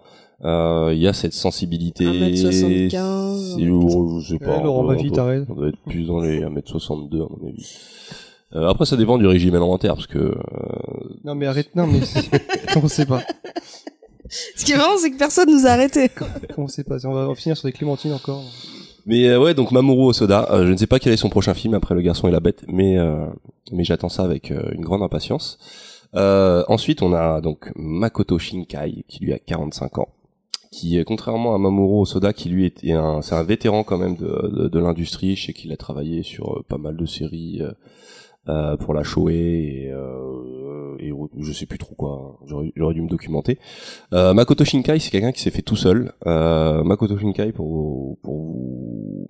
Euh, 0.45 0.91
Il 0.93 0.99
y 1.01 1.07
a 1.07 1.13
cette 1.13 1.33
sensibilité. 1.35 2.05
1m75, 2.05 3.55
C'est 3.55 3.61
lourd, 3.65 4.21
je 4.21 4.33
sais 4.33 4.39
pas. 4.41 4.57
Ouais, 4.59 4.63
Laurent 4.65 4.81
on 4.85 4.89
Baffy, 4.89 5.05
on 5.05 5.07
doit- 5.09 5.17
t'arrêtes. 5.17 5.45
On 5.49 5.55
doit 5.55 5.69
être 5.69 5.79
plus 5.87 6.05
dans 6.07 6.21
les 6.21 6.41
1m62 6.43 7.17
à 7.23 7.29
mon 7.31 7.49
avis. 7.49 7.77
Euh, 8.55 8.69
après, 8.69 8.85
ça 8.85 8.97
dépend 8.97 9.17
du 9.17 9.27
régime 9.27 9.55
alimentaire 9.55 9.95
parce 9.95 10.07
que 10.09 10.19
euh, 10.19 10.35
Non 11.25 11.35
mais 11.37 11.47
arrête, 11.47 11.75
non 11.77 11.87
mais 11.87 12.01
commencez 12.75 13.07
pas, 13.07 13.23
Ce 14.29 14.65
qui 14.65 14.73
est 14.73 14.77
marrant, 14.77 14.97
c'est 14.99 15.11
que 15.11 15.17
personne 15.19 15.49
nous 15.51 15.67
a 15.67 15.71
pas. 16.83 16.97
On 17.05 17.13
va, 17.13 17.21
on 17.27 17.29
va 17.29 17.35
finir 17.35 17.57
sur 17.57 17.67
des 17.69 17.73
clémentines 17.73 18.13
encore. 18.13 18.43
Mais 19.07 19.29
euh, 19.29 19.41
ouais, 19.41 19.55
donc 19.55 19.73
Mamoru 19.73 20.11
Osoda, 20.11 20.49
euh, 20.51 20.67
je 20.67 20.73
ne 20.73 20.77
sais 20.77 20.87
pas 20.87 20.99
quel 20.99 21.13
est 21.13 21.17
son 21.17 21.29
prochain 21.29 21.55
film 21.55 21.75
après 21.75 21.95
Le 21.95 22.03
Garçon 22.03 22.29
et 22.29 22.31
la 22.31 22.41
Bête, 22.41 22.65
mais 22.69 22.99
euh, 22.99 23.27
mais 23.73 23.85
j'attends 23.85 24.09
ça 24.09 24.23
avec 24.25 24.51
euh, 24.51 24.71
une 24.73 24.83
grande 24.83 25.03
impatience. 25.03 25.59
Euh, 26.15 26.63
ensuite, 26.69 27.03
on 27.03 27.13
a 27.13 27.41
donc 27.41 27.73
Makoto 27.75 28.39
Shinkai 28.39 29.05
qui 29.09 29.25
lui 29.25 29.33
a 29.33 29.39
45 29.39 29.99
ans, 29.99 30.09
qui 30.71 30.99
euh, 30.99 31.05
contrairement 31.05 31.55
à 31.55 31.59
Mamoru 31.59 32.03
Osoda 32.03 32.33
qui 32.33 32.49
lui 32.49 32.65
était 32.67 32.93
un 32.93 33.23
c'est 33.23 33.35
un 33.35 33.43
vétéran 33.43 33.83
quand 33.83 33.99
même 33.99 34.17
de 34.17 34.51
de, 34.55 34.69
de 34.69 34.79
l'industrie, 34.79 35.37
je 35.37 35.47
sais 35.47 35.53
qu'il 35.53 35.73
a 35.73 35.77
travaillé 35.77 36.23
sur 36.23 36.63
pas 36.69 36.79
mal 36.79 36.97
de 36.97 37.07
séries 37.07 37.61
euh, 38.49 38.77
pour 38.77 38.95
la 38.95 39.03
Shoei 39.03 39.85
et, 39.87 39.93
euh, 39.93 40.97
et 40.99 41.13
je 41.41 41.53
sais 41.53 41.67
plus 41.67 41.79
trop 41.79 41.95
quoi, 41.95 42.39
j'aurais 42.47 42.73
j'aurais 42.77 42.95
dû 42.95 43.03
me 43.03 43.09
documenter. 43.09 43.59
Euh, 44.13 44.35
Makoto 44.35 44.65
Shinkai, 44.65 44.99
c'est 44.99 45.11
quelqu'un 45.11 45.33
qui 45.33 45.41
s'est 45.43 45.51
fait 45.51 45.63
tout 45.63 45.77
seul. 45.77 46.13
Euh, 46.27 46.83
Makoto 46.85 47.19
Shinkai, 47.19 47.53
pour 47.53 48.19
pour 48.23 48.37
vous, 48.37 49.27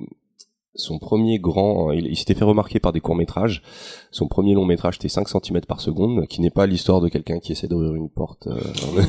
son 0.74 0.98
premier 0.98 1.38
grand, 1.38 1.92
il, 1.92 2.06
il 2.06 2.16
s'était 2.16 2.34
fait 2.34 2.44
remarquer 2.44 2.80
par 2.80 2.92
des 2.92 3.00
courts 3.00 3.16
métrages. 3.16 3.62
Son 4.10 4.26
premier 4.26 4.54
long 4.54 4.64
métrage 4.64 4.94
c'était 4.94 5.08
5 5.08 5.28
cm 5.28 5.60
par 5.66 5.80
seconde, 5.80 6.26
qui 6.28 6.40
n'est 6.40 6.50
pas 6.50 6.66
l'histoire 6.66 7.00
de 7.00 7.08
quelqu'un 7.08 7.40
qui 7.40 7.52
essaie 7.52 7.68
d'ouvrir 7.68 7.94
une 7.94 8.08
porte. 8.08 8.46
euh, 8.46 8.56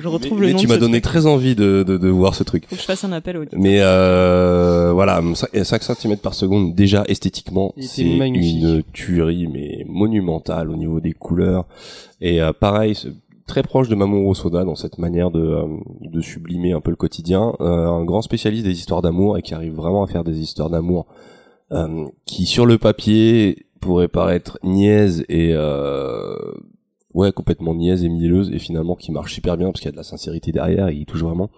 Je 0.00 0.06
retrouve 0.08 0.40
mais, 0.40 0.40
le 0.40 0.46
mais 0.48 0.52
nom. 0.54 0.58
tu 0.58 0.66
de 0.66 0.70
m'as 0.70 0.74
ce 0.76 0.80
donné 0.80 1.00
truc. 1.00 1.12
très 1.12 1.26
envie 1.26 1.54
de, 1.54 1.82
de, 1.86 1.96
de 1.96 2.08
voir 2.08 2.34
ce 2.34 2.44
truc. 2.44 2.64
Faut 2.68 2.76
que 2.76 2.80
je 2.80 2.86
fasse 2.86 3.04
un 3.04 3.12
appel 3.12 3.36
au. 3.36 3.44
Mais 3.52 3.78
euh, 3.80 4.90
voilà, 4.92 5.20
5 5.34 5.82
cm 5.82 6.16
par 6.18 6.34
seconde, 6.34 6.74
déjà 6.74 7.04
esthétiquement, 7.08 7.72
Il 7.76 7.84
était 7.84 7.92
c'est 7.94 8.16
magnifique. 8.16 8.62
une 8.62 8.82
tuerie, 8.92 9.46
mais 9.46 9.84
monumentale 9.88 10.70
au 10.70 10.76
niveau 10.76 11.00
des 11.00 11.12
couleurs. 11.12 11.66
Et 12.20 12.40
euh, 12.42 12.52
pareil, 12.52 12.94
très 13.48 13.64
proche 13.64 13.88
de 13.88 13.96
Mamoru 13.96 14.34
Soda 14.36 14.64
dans 14.64 14.76
cette 14.76 14.98
manière 14.98 15.32
de, 15.32 15.40
euh, 15.40 15.66
de 16.02 16.20
sublimer 16.20 16.72
un 16.72 16.80
peu 16.80 16.90
le 16.90 16.96
quotidien. 16.96 17.54
Euh, 17.60 17.88
un 17.88 18.04
grand 18.04 18.22
spécialiste 18.22 18.64
des 18.64 18.78
histoires 18.78 19.02
d'amour 19.02 19.36
et 19.36 19.42
qui 19.42 19.54
arrive 19.54 19.74
vraiment 19.74 20.04
à 20.04 20.06
faire 20.06 20.22
des 20.22 20.38
histoires 20.38 20.70
d'amour 20.70 21.06
euh, 21.72 22.06
qui, 22.26 22.46
sur 22.46 22.66
le 22.66 22.78
papier, 22.78 23.66
pourraient 23.80 24.06
paraître 24.06 24.60
niaises 24.62 25.24
et... 25.28 25.56
Ouais, 27.14 27.32
complètement 27.32 27.74
niaise 27.74 28.04
et 28.04 28.08
mielleuse 28.10 28.50
et 28.52 28.58
finalement 28.58 28.94
qui 28.94 29.10
marche 29.10 29.32
super 29.32 29.56
bien 29.56 29.68
parce 29.68 29.80
qu'il 29.80 29.86
y 29.86 29.88
a 29.88 29.92
de 29.92 29.96
la 29.96 30.04
sincérité 30.04 30.52
derrière 30.52 30.88
et 30.88 30.94
il 30.94 31.06
touche 31.06 31.22
vraiment. 31.22 31.50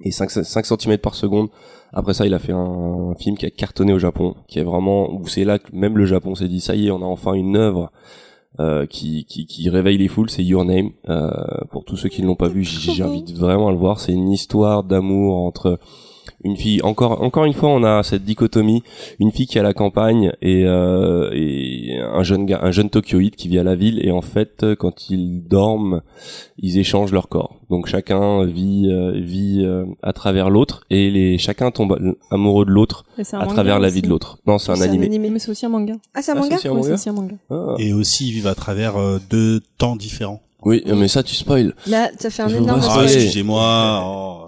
Et 0.00 0.12
5, 0.12 0.30
5 0.30 0.64
cm 0.64 0.98
par 0.98 1.16
seconde. 1.16 1.48
Après 1.92 2.14
ça, 2.14 2.24
il 2.24 2.32
a 2.32 2.38
fait 2.38 2.52
un, 2.52 3.10
un 3.10 3.14
film 3.16 3.36
qui 3.36 3.44
a 3.44 3.50
cartonné 3.50 3.92
au 3.92 3.98
Japon, 3.98 4.36
qui 4.46 4.60
est 4.60 4.62
vraiment 4.62 5.12
où 5.12 5.26
c'est 5.26 5.44
là 5.44 5.58
que 5.58 5.74
même 5.74 5.98
le 5.98 6.06
Japon 6.06 6.36
s'est 6.36 6.48
dit 6.48 6.60
ça 6.60 6.76
y 6.76 6.86
est, 6.86 6.90
on 6.92 7.02
a 7.02 7.06
enfin 7.06 7.34
une 7.34 7.56
œuvre 7.56 7.90
euh, 8.60 8.86
qui, 8.86 9.24
qui, 9.24 9.46
qui 9.46 9.70
réveille 9.70 9.98
les 9.98 10.08
foules. 10.08 10.30
C'est 10.30 10.44
Your 10.44 10.64
Name. 10.64 10.90
Euh, 11.08 11.30
pour 11.70 11.84
tous 11.84 11.96
ceux 11.96 12.08
qui 12.08 12.22
ne 12.22 12.26
l'ont 12.26 12.34
pas 12.34 12.48
vu, 12.48 12.64
de 12.64 13.38
vraiment 13.38 13.70
le 13.70 13.76
voir. 13.76 14.00
C'est 14.00 14.12
une 14.12 14.30
histoire 14.30 14.84
d'amour 14.84 15.36
entre 15.36 15.78
une 16.44 16.56
fille. 16.56 16.80
Encore 16.82 17.22
encore 17.22 17.44
une 17.44 17.52
fois, 17.52 17.68
on 17.70 17.82
a 17.84 18.02
cette 18.02 18.24
dichotomie 18.24 18.82
une 19.18 19.32
fille 19.32 19.46
qui 19.46 19.58
est 19.58 19.60
à 19.60 19.64
la 19.64 19.74
campagne 19.74 20.32
et, 20.42 20.64
euh, 20.66 21.30
et 21.32 21.98
un 22.00 22.22
jeune 22.22 22.46
gars, 22.46 22.60
un 22.62 22.70
jeune 22.70 22.90
Tokyoïde 22.90 23.34
qui 23.36 23.48
vit 23.48 23.58
à 23.58 23.64
la 23.64 23.74
ville 23.74 24.00
et 24.06 24.10
en 24.10 24.22
fait 24.22 24.62
euh, 24.62 24.76
quand 24.76 25.10
ils 25.10 25.42
dorment 25.46 26.02
ils 26.58 26.78
échangent 26.78 27.12
leur 27.12 27.28
corps 27.28 27.56
donc 27.70 27.86
chacun 27.86 28.44
vit 28.44 28.88
euh, 28.90 29.12
vit 29.20 29.62
euh, 29.64 29.84
à 30.02 30.12
travers 30.12 30.48
l'autre 30.50 30.84
et 30.90 31.10
les 31.10 31.38
chacun 31.38 31.70
tombe 31.70 31.98
amoureux 32.30 32.64
de 32.64 32.70
l'autre 32.70 33.04
Et 33.18 33.24
c'est 33.24 33.36
un 33.36 33.40
à 33.40 33.46
travers 33.46 33.78
la 33.80 33.88
aussi. 33.88 33.96
vie 33.96 34.02
de 34.02 34.08
l'autre 34.08 34.38
non 34.46 34.58
c'est 34.58 34.70
un 34.72 34.76
C'est 34.76 34.82
un 34.82 34.88
animé, 34.88 35.06
animé. 35.06 35.30
Mais 35.30 35.38
c'est 35.40 35.50
aussi 35.50 35.66
un 35.66 35.70
manga. 35.70 35.94
Ah, 36.14 36.22
c'est 36.22 36.32
un 36.32 36.36
Ah, 36.36 36.40
manga 36.40 36.56
c'est 36.58 36.68
aussi 36.68 36.68
un 36.68 36.74
manga 36.74 36.94
aussi 36.94 37.08
un 37.08 37.12
manga. 37.12 37.34
Ah. 37.50 37.74
Et 37.78 37.92
aussi, 37.92 38.28
ils 38.28 38.32
vivent 38.32 38.46
à 38.46 38.54
travers 38.54 38.96
euh, 38.96 39.18
deux 39.30 39.60
temps 39.76 39.96
différents. 39.96 40.40
oui 40.64 40.82
mais 40.86 41.08
ça 41.08 41.22
tu 41.22 41.34
spoil 41.34 41.74
Là, 41.86 42.10
ça 42.18 42.30
fait 42.30 42.42
un 42.42 42.48
énorme 42.48 42.80
Ah, 42.88 43.02
excusez-moi. 43.02 44.02
oh, 44.04 44.46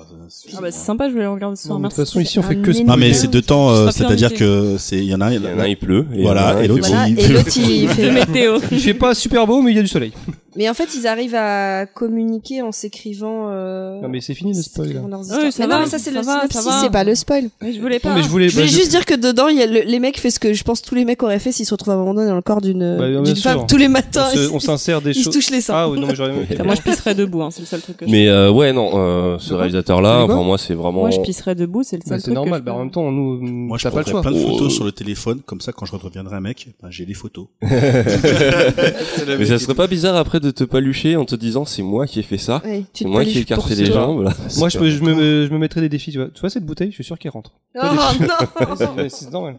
Ah 0.57 0.61
bah 0.61 0.71
c'est 0.71 0.79
sympa, 0.85 1.09
je 1.09 1.15
vais 1.15 1.23
le 1.23 1.31
regarder 1.31 1.57
ce 1.57 1.65
soir. 1.67 1.79
Non, 1.79 1.83
mais 1.83 1.89
de 1.89 1.95
toute 1.95 2.05
façon, 2.05 2.21
ici, 2.21 2.39
on 2.39 2.43
fait 2.43 2.57
un 2.57 2.63
que 2.63 2.71
énorme- 2.71 2.87
Non, 2.89 2.97
mais 2.97 3.13
c'est 3.13 3.29
deux 3.29 3.43
temps, 3.43 3.71
euh, 3.71 3.91
c'est-à-dire 3.91 4.33
que 4.33 4.77
c'est, 4.79 4.99
il 4.99 5.05
y 5.05 5.15
en 5.15 5.21
a, 5.21 5.33
il 5.33 5.43
y 5.43 5.47
en 5.47 5.59
a 5.59 5.63
un 5.63 5.67
il 5.67 5.77
pleut 5.77 6.07
et 6.15 6.23
Voilà, 6.23 6.57
il 6.63 6.71
y 6.71 6.73
en 6.73 6.95
a 6.95 6.99
un 6.99 7.07
et 7.07 7.09
l'autre, 7.09 7.17
il- 7.19 7.21
et 7.21 7.29
l'autre 7.29 7.57
il 7.57 7.87
De 7.89 7.93
fait. 7.93 8.11
météo. 8.13 8.59
Il 8.71 8.79
fait 8.81 8.95
pas 8.95 9.15
super 9.15 9.47
beau, 9.47 9.61
mais 9.63 9.73
il 9.73 9.77
y 9.77 9.79
a 9.81 9.83
du 9.83 9.89
soleil. 9.89 10.13
Mais 10.57 10.69
en 10.69 10.75
fait, 10.75 10.89
ils 10.97 11.07
arrivent 11.07 11.35
à 11.37 11.87
communiquer 11.87 12.63
en 12.63 12.73
s'écrivant. 12.73 13.47
Euh... 13.51 14.01
Non 14.01 14.09
mais 14.09 14.21
c'est 14.21 14.35
fini 14.35 14.53
le 14.53 14.63
spoil. 14.63 14.93
là. 14.93 15.01
Oui, 15.05 15.53
ça 15.53 15.63
mais 15.63 15.67
va, 15.67 15.75
non, 15.77 15.81
mais 15.85 15.89
ça 15.89 15.99
c'est 15.99 16.11
le 16.11 16.21
va, 16.23 16.41
synopsis, 16.49 16.73
c'est 16.81 16.91
pas 16.91 17.05
le 17.05 17.15
spoil. 17.15 17.49
Mais 17.63 17.73
je 17.73 17.81
voulais 17.81 18.01
Non, 18.03 18.11
pas. 18.11 18.15
mais 18.17 18.23
je 18.23 18.29
voulais. 18.29 18.49
Je 18.49 18.55
voulais 18.55 18.67
bah, 18.67 18.73
juste 18.73 18.91
dire 18.91 19.05
que 19.05 19.15
dedans, 19.15 19.49
il 19.49 19.59
y 19.59 19.63
a 19.63 19.67
le- 19.67 19.83
les 19.83 19.99
mecs 20.01 20.19
fait 20.19 20.31
ce 20.31 20.41
que 20.41 20.53
je 20.53 20.65
pense 20.65 20.83
tous 20.83 20.95
les 20.95 21.05
mecs 21.05 21.23
auraient 21.23 21.39
fait 21.39 21.53
s'ils 21.53 21.67
se 21.67 21.73
retrouvent 21.75 21.93
à 21.93 21.97
un 21.97 22.01
moment 22.01 22.15
donné 22.15 22.27
dans 22.29 22.35
le 22.37 22.43
corps 22.43 22.61
d'une 22.61 22.97
Bah, 22.99 23.35
femme 23.41 23.67
tous 23.69 23.77
les 23.77 23.89
matins. 23.89 24.27
on 24.53 24.59
ils- 24.59 24.61
s'insère 24.61 25.01
des 25.03 25.11
ils 25.11 25.15
se 25.15 25.23
choses. 25.25 25.35
touchent 25.35 25.51
les 25.51 25.61
seins. 25.61 25.75
Ah 25.77 25.89
oui, 25.89 26.01
non 26.01 26.09
mais 26.09 26.15
j'aurais. 26.15 26.33
Enfin, 26.53 26.65
moi 26.65 26.75
je 26.75 26.83
pisserais 26.83 27.15
debout, 27.15 27.43
hein, 27.43 27.51
c'est 27.53 27.61
le 27.61 27.67
seul 27.67 27.81
truc 27.81 27.97
que 27.99 28.07
je 28.07 28.11
mais 28.11 28.29
euh, 28.29 28.51
ouais 28.51 28.73
non 28.73 28.91
euh, 28.95 29.39
ce 29.39 29.51
Quoi 29.51 29.59
réalisateur 29.59 30.01
là 30.03 30.17
Tu 30.17 30.21
dis 30.23 30.27
quoi 30.27 30.35
pour 30.37 30.45
moi 30.45 30.59
c'est 30.59 30.75
vraiment 30.75 31.01
Moi 31.01 31.11
je 31.11 31.21
pisserais 31.21 31.55
debout, 31.55 31.83
c'est 31.85 31.97
le 31.97 32.01
Bah, 32.01 32.09
seul 32.11 32.19
c'est 32.21 32.25
truc. 32.25 32.35
normal. 32.35 32.61
que 32.61 32.65
Bah, 32.67 32.73
je 32.73 32.75
en 32.75 32.79
fais. 32.79 32.85
même 32.85 32.91
temps, 32.91 33.13
nous, 33.13 33.39
Moi, 33.41 33.79
je 33.79 33.85
pas 33.85 33.89
le 33.91 33.93
prendrais 34.03 34.11
choix. 34.11 34.21
plein 34.23 34.33
de 34.33 34.37
Oh. 34.45 34.49
photos 34.53 34.75
sur 34.75 34.85
le 34.85 34.93
téléphone, 34.93 35.41
comme 35.47 35.61
ça, 35.61 35.73
quand 35.73 35.87
je 35.87 35.93
redeviendrai 35.93 36.37
un 36.37 36.41
mec, 36.41 36.69
ben, 36.83 36.91
j'ai 36.91 37.05
les 37.07 37.15
photos. 37.15 37.47
mais 37.63 39.47
ça 39.47 39.59
serait 39.59 39.75
pas 39.75 39.87
bizarre 39.87 40.17
après 40.17 40.40
de 40.41 40.51
te 40.51 40.65
palucher 40.65 41.17
en 41.17 41.25
te 41.25 41.35
disant 41.35 41.65
c'est 41.65 41.83
moi 41.83 42.07
qui 42.07 42.19
ai 42.21 42.23
fait 42.23 42.39
ça 42.39 42.61
Ouais, 42.65 42.85
c'est 42.93 43.05
moi 43.07 43.23
qui 43.25 43.39
ai 43.39 43.43
écarté 43.43 43.75
les 43.77 43.85
jambes 43.95 44.23
là. 44.25 44.35
Moi, 44.59 44.69
je 44.69 44.79
me, 44.79 44.91
je 44.91 45.03
me, 45.03 45.47
je 45.47 45.53
me 45.53 45.59
mettrais 45.59 45.81
des 45.81 45.89
défis, 45.89 46.11
tu 46.13 46.19
vois. 46.19 46.29
Tu 46.29 46.41
vois 46.41 46.51
cette 46.51 46.65
bouteille, 46.67 46.91
je 46.91 46.95
suis 46.95 47.05
sûr 47.05 47.19
qu'elle 47.19 47.33
rentre. 47.33 47.53
Oh 47.77 47.81
non 47.85 48.77
C'est- 48.77 49.09
C'est 49.09 49.31
normal. 49.31 49.59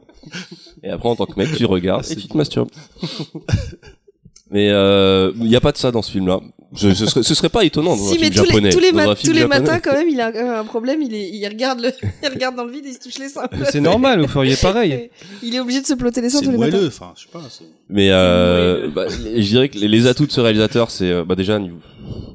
Et 0.84 0.90
après, 0.90 1.08
en 1.10 1.16
tant 1.16 1.26
que 1.26 1.38
mec, 1.40 1.56
tu 1.56 1.66
regardes 1.66 2.06
et 2.10 2.16
tu 2.16 2.28
te 2.28 2.36
masturbes. 2.38 2.70
Mais 4.52 4.68
il 4.68 5.48
n'y 5.48 5.56
a 5.56 5.62
pas 5.62 5.72
de 5.72 5.78
ça 5.78 5.92
dans 5.92 6.02
ce 6.02 6.12
film-là. 6.12 6.40
Ce, 6.74 6.94
serait, 6.94 7.24
ce 7.24 7.36
serait 7.36 7.50
pas 7.50 7.66
étonnant 7.66 7.98
dans 7.98 8.04
Si, 8.04 8.18
un 8.18 8.22
mais 8.22 8.32
film 8.32 8.34
tous 8.34 8.42
les, 8.44 8.48
japonais. 8.48 8.70
tous 8.70 8.80
les, 8.80 8.90
un 8.90 9.16
film 9.16 9.34
tous 9.34 9.40
les 9.40 9.48
matins, 9.48 9.80
quand 9.80 9.94
même, 9.94 10.08
il 10.08 10.22
a 10.22 10.28
un, 10.28 10.60
un 10.62 10.64
problème. 10.64 11.02
Il, 11.02 11.14
est, 11.14 11.30
il, 11.30 11.46
regarde 11.48 11.82
le, 11.82 11.92
il 12.24 12.30
regarde 12.30 12.56
dans 12.56 12.64
le 12.64 12.72
vide 12.72 12.86
et 12.86 12.90
il 12.90 12.94
se 12.94 13.00
touche 13.00 13.18
les 13.20 13.28
seins. 13.30 13.48
C'est 13.70 13.82
normal, 13.82 14.22
vous 14.22 14.28
feriez 14.28 14.56
pareil. 14.62 15.10
Il 15.44 15.54
est 15.54 15.60
obligé 15.60 15.82
de 15.82 15.86
se 15.86 15.94
plotter 15.94 16.22
les 16.22 16.30
seins 16.30 16.42
tous 16.42 16.52
les 16.52 16.58
matins. 16.58 16.80
enfin, 16.88 17.14
je 17.16 17.24
sais 17.24 17.30
pas. 17.32 17.42
Mais 17.90 18.08
euh, 18.12 18.90
bah, 18.90 19.08
je 19.10 19.42
dirais 19.42 19.68
que 19.70 19.78
les, 19.78 19.88
les 19.90 20.08
atouts 20.08 20.26
de 20.28 20.32
ce 20.32 20.40
réalisateur, 20.42 20.92
c'est 20.92 21.12
euh, 21.12 21.26
bah, 21.26 21.36
déjà 21.36 21.60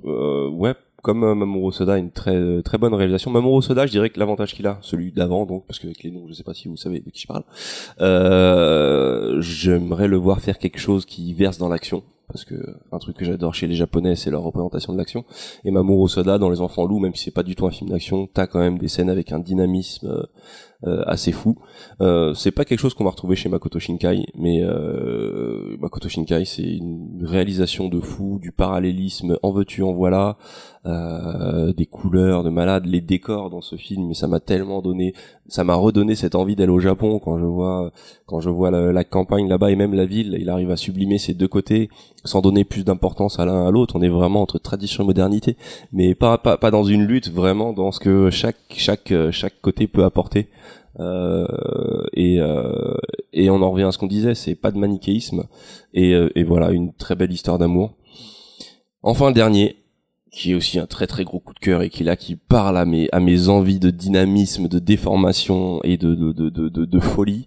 euh, 0.04 0.48
ouais, 0.50 0.74
comme 1.02 1.22
euh, 1.24 1.34
Mamoru 1.34 1.72
Soda, 1.72 1.96
une 1.98 2.10
très 2.10 2.62
très 2.62 2.78
bonne 2.78 2.92
réalisation. 2.92 3.30
Mamoru 3.30 3.62
Soda, 3.62 3.86
je 3.86 3.92
dirais 3.92 4.10
que 4.10 4.18
l'avantage 4.18 4.54
qu'il 4.54 4.66
a, 4.66 4.78
celui 4.82 5.12
d'avant, 5.12 5.46
donc 5.46 5.64
parce 5.66 5.78
qu'avec 5.78 6.02
les 6.02 6.10
noms, 6.10 6.26
je 6.28 6.34
sais 6.34 6.42
pas 6.42 6.52
si 6.52 6.68
vous 6.68 6.76
savez 6.76 7.00
de 7.00 7.10
qui 7.10 7.22
je 7.22 7.26
parle. 7.26 7.44
Euh, 8.00 9.40
J'aimerais 9.40 10.08
le 10.08 10.16
voir 10.16 10.40
faire 10.40 10.58
quelque 10.58 10.78
chose 10.78 11.06
qui 11.06 11.32
verse 11.32 11.58
dans 11.58 11.68
l'action. 11.68 12.02
Parce 12.28 12.44
que 12.44 12.54
un 12.92 12.98
truc 12.98 13.16
que 13.16 13.24
j'adore 13.24 13.54
chez 13.54 13.66
les 13.66 13.74
japonais, 13.74 14.16
c'est 14.16 14.30
leur 14.30 14.42
représentation 14.42 14.92
de 14.92 14.98
l'action. 14.98 15.24
Et 15.64 15.70
Mamoru 15.70 16.08
Soda, 16.08 16.38
dans 16.38 16.50
Les 16.50 16.60
Enfants 16.60 16.86
Loups, 16.86 16.98
même 16.98 17.14
si 17.14 17.24
c'est 17.24 17.30
pas 17.30 17.42
du 17.42 17.54
tout 17.54 17.66
un 17.66 17.70
film 17.70 17.90
d'action, 17.90 18.28
t'as 18.32 18.46
quand 18.46 18.58
même 18.58 18.78
des 18.78 18.88
scènes 18.88 19.10
avec 19.10 19.32
un 19.32 19.38
dynamisme, 19.38 20.08
euh, 20.08 20.22
euh, 20.84 21.02
assez 21.06 21.32
fou. 21.32 21.56
Euh, 22.02 22.34
c'est 22.34 22.50
pas 22.50 22.66
quelque 22.66 22.80
chose 22.80 22.92
qu'on 22.92 23.04
va 23.04 23.10
retrouver 23.10 23.34
chez 23.34 23.48
Makoto 23.48 23.78
Shinkai, 23.78 24.26
mais 24.34 24.62
euh, 24.62 25.74
Makoto 25.80 26.10
Shinkai 26.10 26.44
c'est 26.44 26.76
une 26.76 27.24
réalisation 27.24 27.88
de 27.88 27.98
fou, 27.98 28.38
du 28.38 28.52
parallélisme, 28.52 29.38
en 29.42 29.52
veux-tu, 29.52 29.82
en 29.82 29.94
voilà, 29.94 30.36
euh, 30.86 31.72
des 31.72 31.86
couleurs 31.86 32.44
de 32.44 32.50
malade, 32.50 32.86
les 32.86 33.00
décors 33.00 33.50
dans 33.50 33.60
ce 33.60 33.76
film, 33.76 34.14
ça 34.14 34.28
m'a 34.28 34.40
tellement 34.40 34.82
donné, 34.82 35.14
ça 35.48 35.64
m'a 35.64 35.74
redonné 35.74 36.14
cette 36.14 36.34
envie 36.34 36.56
d'aller 36.56 36.72
au 36.72 36.78
Japon 36.78 37.18
quand 37.18 37.38
je 37.38 37.44
vois 37.44 37.92
quand 38.26 38.40
je 38.40 38.48
vois 38.48 38.70
la, 38.70 39.04
campagne 39.04 39.48
là-bas 39.48 39.70
et 39.70 39.76
même 39.76 39.94
la 39.94 40.06
ville, 40.06 40.36
il 40.40 40.48
arrive 40.48 40.70
à 40.70 40.76
sublimer 40.76 41.18
ces 41.18 41.34
deux 41.34 41.48
côtés 41.48 41.88
sans 42.24 42.40
donner 42.40 42.64
plus 42.64 42.84
d'importance 42.84 43.38
à 43.38 43.44
l'un 43.44 43.66
à 43.66 43.70
l'autre. 43.70 43.96
On 43.96 44.02
est 44.02 44.08
vraiment 44.08 44.42
entre 44.42 44.58
tradition 44.58 45.04
et 45.04 45.06
modernité, 45.06 45.56
mais 45.92 46.14
pas, 46.14 46.38
pas 46.38 46.56
pas 46.56 46.70
dans 46.70 46.84
une 46.84 47.04
lutte, 47.04 47.30
vraiment 47.30 47.72
dans 47.72 47.92
ce 47.92 48.00
que 48.00 48.30
chaque 48.30 48.56
chaque 48.76 49.12
chaque 49.30 49.60
côté 49.60 49.86
peut 49.86 50.04
apporter. 50.04 50.48
Euh, 50.98 51.46
et 52.14 52.40
euh, 52.40 52.94
et 53.32 53.50
on 53.50 53.60
en 53.62 53.70
revient 53.70 53.84
à 53.84 53.92
ce 53.92 53.98
qu'on 53.98 54.06
disait, 54.06 54.34
c'est 54.34 54.54
pas 54.54 54.70
de 54.70 54.78
manichéisme 54.78 55.44
et, 55.92 56.14
euh, 56.14 56.30
et 56.34 56.42
voilà 56.42 56.70
une 56.70 56.94
très 56.94 57.14
belle 57.14 57.32
histoire 57.32 57.58
d'amour. 57.58 57.92
Enfin 59.02 59.28
le 59.28 59.34
dernier, 59.34 59.76
qui 60.36 60.50
est 60.52 60.54
aussi 60.54 60.78
un 60.78 60.84
très 60.86 61.06
très 61.06 61.24
gros 61.24 61.40
coup 61.40 61.54
de 61.54 61.58
cœur 61.58 61.80
et 61.80 61.88
qui 61.88 62.02
est 62.02 62.06
là 62.06 62.14
qui 62.14 62.36
parle 62.36 62.76
à 62.76 62.84
mes 62.84 63.08
à 63.10 63.20
mes 63.20 63.48
envies 63.48 63.78
de 63.78 63.88
dynamisme, 63.90 64.68
de 64.68 64.78
déformation 64.78 65.80
et 65.82 65.96
de 65.96 66.14
de 66.14 66.32
de 66.32 66.84
de, 66.84 67.00
folie. 67.00 67.46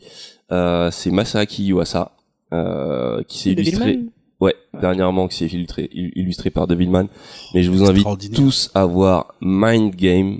Euh, 0.52 0.90
c'est 0.90 1.12
Masaaki 1.12 1.66
Yuasa 1.68 2.14
euh, 2.52 3.22
qui 3.28 3.38
s'est 3.38 3.52
illustré. 3.52 3.86
Devilman 3.94 4.10
Ouais, 4.42 4.56
dernièrement 4.82 5.28
qui 5.28 5.38
s'est 5.38 5.46
illustré, 5.48 5.90
il- 5.94 6.14
illustré 6.16 6.50
par 6.50 6.66
Devilman. 6.66 7.08
Mais 7.54 7.62
je 7.62 7.70
vous 7.70 7.84
invite 7.84 8.34
tous 8.34 8.72
à 8.74 8.86
voir 8.86 9.36
Mind 9.42 9.94
Game. 9.96 10.40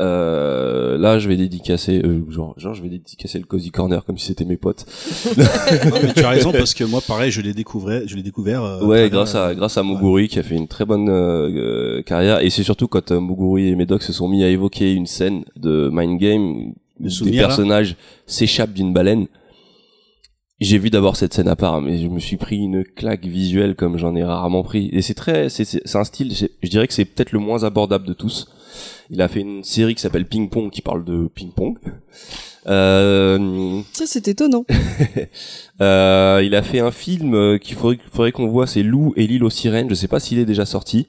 Euh, 0.00 0.96
là, 0.96 1.18
je 1.18 1.28
vais 1.28 1.36
dédicacer, 1.36 2.00
euh, 2.02 2.24
genre, 2.30 2.54
genre, 2.56 2.74
je 2.74 2.82
vais 2.82 2.88
dédicacer 2.88 3.38
le 3.38 3.44
Cozy 3.44 3.70
Corner 3.70 4.02
comme 4.04 4.16
si 4.16 4.26
c'était 4.26 4.44
mes 4.46 4.56
potes. 4.56 4.86
Non, 5.36 5.96
mais 6.02 6.12
tu 6.14 6.20
as 6.24 6.30
raison 6.30 6.52
parce 6.60 6.74
que 6.74 6.84
moi, 6.84 7.00
pareil, 7.06 7.30
je 7.30 7.40
l'ai 7.40 7.52
découvert, 7.52 8.02
je 8.06 8.16
l'ai 8.16 8.22
découvert. 8.22 8.64
euh, 8.64 8.84
ouais, 8.84 9.10
grâce 9.10 9.34
à 9.34 9.54
grâce 9.54 9.76
à 9.76 9.82
Muguri 9.82 10.28
qui 10.28 10.38
a 10.38 10.42
fait 10.42 10.56
une 10.56 10.68
très 10.68 10.84
bonne 10.84 11.08
euh, 11.08 12.02
carrière. 12.02 12.40
Et 12.40 12.50
c'est 12.50 12.62
surtout 12.62 12.88
quand 12.88 13.10
Muguri 13.12 13.68
et 13.68 13.76
Medoc 13.76 14.02
se 14.02 14.12
sont 14.12 14.28
mis 14.28 14.42
à 14.42 14.48
évoquer 14.48 14.92
une 14.92 15.06
scène 15.06 15.44
de 15.56 15.90
Mind 15.92 16.18
Game, 16.18 16.44
où 16.44 16.74
Le 17.00 17.24
des 17.30 17.36
personnages 17.36 17.96
s'échappent 18.26 18.72
d'une 18.72 18.92
baleine. 18.92 19.26
J'ai 20.60 20.76
vu 20.76 20.90
d'abord 20.90 21.16
cette 21.16 21.32
scène 21.32 21.48
à 21.48 21.56
part, 21.56 21.80
mais 21.80 21.98
je 21.98 22.06
me 22.06 22.20
suis 22.20 22.36
pris 22.36 22.58
une 22.58 22.84
claque 22.84 23.24
visuelle 23.24 23.74
comme 23.74 23.96
j'en 23.96 24.14
ai 24.14 24.22
rarement 24.22 24.62
pris. 24.62 24.90
Et 24.92 25.00
c'est 25.00 25.14
très, 25.14 25.48
c'est, 25.48 25.96
un 25.96 26.04
style, 26.04 26.34
je 26.34 26.68
dirais 26.68 26.86
que 26.86 26.92
c'est 26.92 27.06
peut-être 27.06 27.32
le 27.32 27.38
moins 27.38 27.64
abordable 27.64 28.06
de 28.06 28.12
tous. 28.12 28.46
Il 29.08 29.22
a 29.22 29.28
fait 29.28 29.40
une 29.40 29.64
série 29.64 29.94
qui 29.94 30.02
s'appelle 30.02 30.26
Ping 30.26 30.50
Pong, 30.50 30.70
qui 30.70 30.82
parle 30.82 31.04
de 31.04 31.28
ping 31.34 31.50
pong. 31.50 31.78
Euh, 32.66 33.80
Ça, 33.94 34.04
c'est 34.06 34.28
étonnant. 34.28 34.66
euh, 35.80 36.42
il 36.44 36.54
a 36.54 36.62
fait 36.62 36.80
un 36.80 36.90
film 36.90 37.34
euh, 37.34 37.56
qu'il 37.56 37.74
faudrait, 37.74 37.98
faudrait 38.12 38.32
qu'on 38.32 38.48
voit, 38.48 38.66
c'est 38.66 38.82
Lou 38.82 39.14
et 39.16 39.26
l'île 39.26 39.44
aux 39.44 39.50
sirènes. 39.50 39.88
Je 39.88 39.94
sais 39.94 40.08
pas 40.08 40.20
s'il 40.20 40.38
est 40.38 40.44
déjà 40.44 40.66
sorti, 40.66 41.06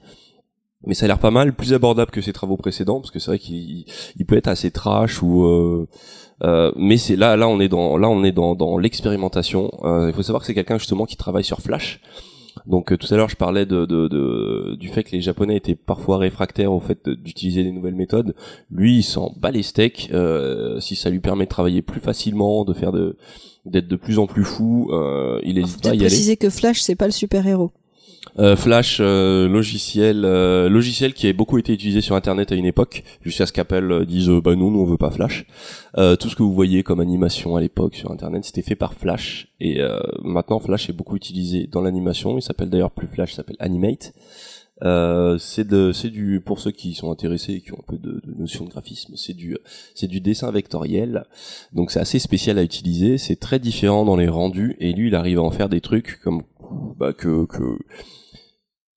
mais 0.86 0.94
ça 0.94 1.04
a 1.04 1.08
l'air 1.08 1.18
pas 1.18 1.30
mal, 1.30 1.52
plus 1.52 1.74
abordable 1.74 2.10
que 2.10 2.22
ses 2.22 2.32
travaux 2.32 2.56
précédents, 2.56 3.00
parce 3.00 3.10
que 3.10 3.18
c'est 3.18 3.30
vrai 3.30 3.38
qu'il 3.38 3.84
il 4.16 4.26
peut 4.26 4.36
être 4.36 4.48
assez 4.48 4.70
trash 4.70 5.22
ou. 5.22 5.44
Euh, 5.44 5.88
euh, 6.42 6.72
mais 6.76 6.96
c'est 6.96 7.16
là, 7.16 7.36
là 7.36 7.48
on 7.48 7.60
est 7.60 7.68
dans, 7.68 7.96
là 7.96 8.08
on 8.08 8.24
est 8.24 8.32
dans, 8.32 8.54
dans 8.54 8.78
l'expérimentation. 8.78 9.70
Euh, 9.84 10.08
il 10.08 10.14
faut 10.14 10.22
savoir 10.22 10.40
que 10.40 10.46
c'est 10.46 10.54
quelqu'un 10.54 10.78
justement 10.78 11.04
qui 11.06 11.16
travaille 11.16 11.44
sur 11.44 11.60
Flash. 11.60 12.00
Donc 12.66 12.92
euh, 12.92 12.96
tout 12.98 13.12
à 13.12 13.16
l'heure 13.16 13.28
je 13.30 13.36
parlais 13.36 13.64
de, 13.64 13.86
de, 13.86 14.08
de- 14.08 14.76
du 14.78 14.88
fait 14.88 15.04
que 15.04 15.12
les 15.12 15.20
Japonais 15.22 15.56
étaient 15.56 15.74
parfois 15.74 16.18
réfractaires 16.18 16.72
au 16.72 16.80
fait 16.80 17.08
d'utiliser 17.08 17.64
des 17.64 17.72
nouvelles 17.72 17.94
méthodes. 17.94 18.34
Lui 18.70 18.98
il 18.98 19.02
s'en 19.02 19.32
bat 19.38 19.50
les 19.50 19.62
steaks. 19.62 20.10
euh, 20.12 20.78
si 20.80 20.94
ça 20.94 21.08
lui 21.10 21.20
permet 21.20 21.44
de 21.44 21.50
travailler 21.50 21.80
plus 21.82 22.00
facilement, 22.00 22.64
de 22.64 22.72
faire 22.74 22.92
de 22.92 23.16
d'être 23.64 23.88
de 23.88 23.96
plus 23.96 24.18
en 24.18 24.26
plus 24.26 24.44
fou, 24.44 24.90
euh, 24.92 25.40
il 25.44 25.56
hésite 25.58 25.82
pas 25.82 25.90
à 25.90 25.94
y 25.94 25.98
aller. 25.98 26.06
préciser 26.06 26.36
que 26.36 26.50
Flash, 26.50 26.80
c'est 26.80 26.96
pas 26.96 27.06
le 27.06 27.12
super-héros. 27.12 27.70
Euh, 28.38 28.56
Flash, 28.56 28.98
euh, 29.00 29.48
logiciel, 29.48 30.24
euh, 30.24 30.68
logiciel 30.68 31.12
qui 31.12 31.26
a 31.28 31.32
beaucoup 31.32 31.58
été 31.58 31.72
utilisé 31.72 32.00
sur 32.00 32.16
Internet 32.16 32.50
à 32.52 32.54
une 32.54 32.64
époque, 32.64 33.02
jusqu'à 33.20 33.46
ce 33.46 33.52
qu'Apple 33.52 33.92
euh, 33.92 34.04
dise 34.06 34.30
euh, 34.30 34.40
bah 34.40 34.54
non, 34.56 34.70
nous 34.70 34.80
on 34.80 34.84
veut 34.84 34.96
pas 34.96 35.10
Flash. 35.10 35.44
Euh, 35.98 36.16
tout 36.16 36.28
ce 36.30 36.36
que 36.36 36.42
vous 36.42 36.54
voyez 36.54 36.82
comme 36.82 37.00
animation 37.00 37.56
à 37.56 37.60
l'époque 37.60 37.94
sur 37.94 38.10
Internet, 38.10 38.44
c'était 38.44 38.62
fait 38.62 38.76
par 38.76 38.94
Flash. 38.94 39.48
Et 39.60 39.80
maintenant, 40.24 40.58
Flash 40.58 40.88
est 40.88 40.92
beaucoup 40.92 41.14
utilisé 41.14 41.68
dans 41.70 41.82
l'animation. 41.82 42.36
Il 42.38 42.42
s'appelle 42.42 42.68
d'ailleurs 42.68 42.90
plus 42.90 43.06
Flash, 43.06 43.32
il 43.32 43.36
s'appelle 43.36 43.56
Animate. 43.60 44.12
C'est 45.38 45.68
de, 45.68 45.92
c'est 45.92 46.10
du, 46.10 46.40
pour 46.44 46.58
ceux 46.58 46.72
qui 46.72 46.94
sont 46.94 47.12
intéressés 47.12 47.52
et 47.52 47.60
qui 47.60 47.72
ont 47.72 47.78
un 47.78 47.86
peu 47.86 47.98
de, 47.98 48.20
de 48.24 48.34
notion 48.36 48.64
de 48.64 48.70
graphisme, 48.70 49.14
c'est 49.16 49.34
du, 49.34 49.56
c'est 49.94 50.08
du 50.08 50.20
dessin 50.20 50.50
vectoriel. 50.50 51.26
Donc 51.72 51.92
c'est 51.92 52.00
assez 52.00 52.18
spécial 52.18 52.58
à 52.58 52.64
utiliser. 52.64 53.18
C'est 53.18 53.36
très 53.36 53.60
différent 53.60 54.04
dans 54.04 54.16
les 54.16 54.28
rendus. 54.28 54.74
Et 54.80 54.92
lui, 54.92 55.08
il 55.08 55.14
arrive 55.14 55.38
à 55.38 55.42
en 55.42 55.52
faire 55.52 55.68
des 55.68 55.80
trucs 55.80 56.18
comme, 56.24 56.42
bah, 56.98 57.12
que, 57.12 57.44
que, 57.46 57.78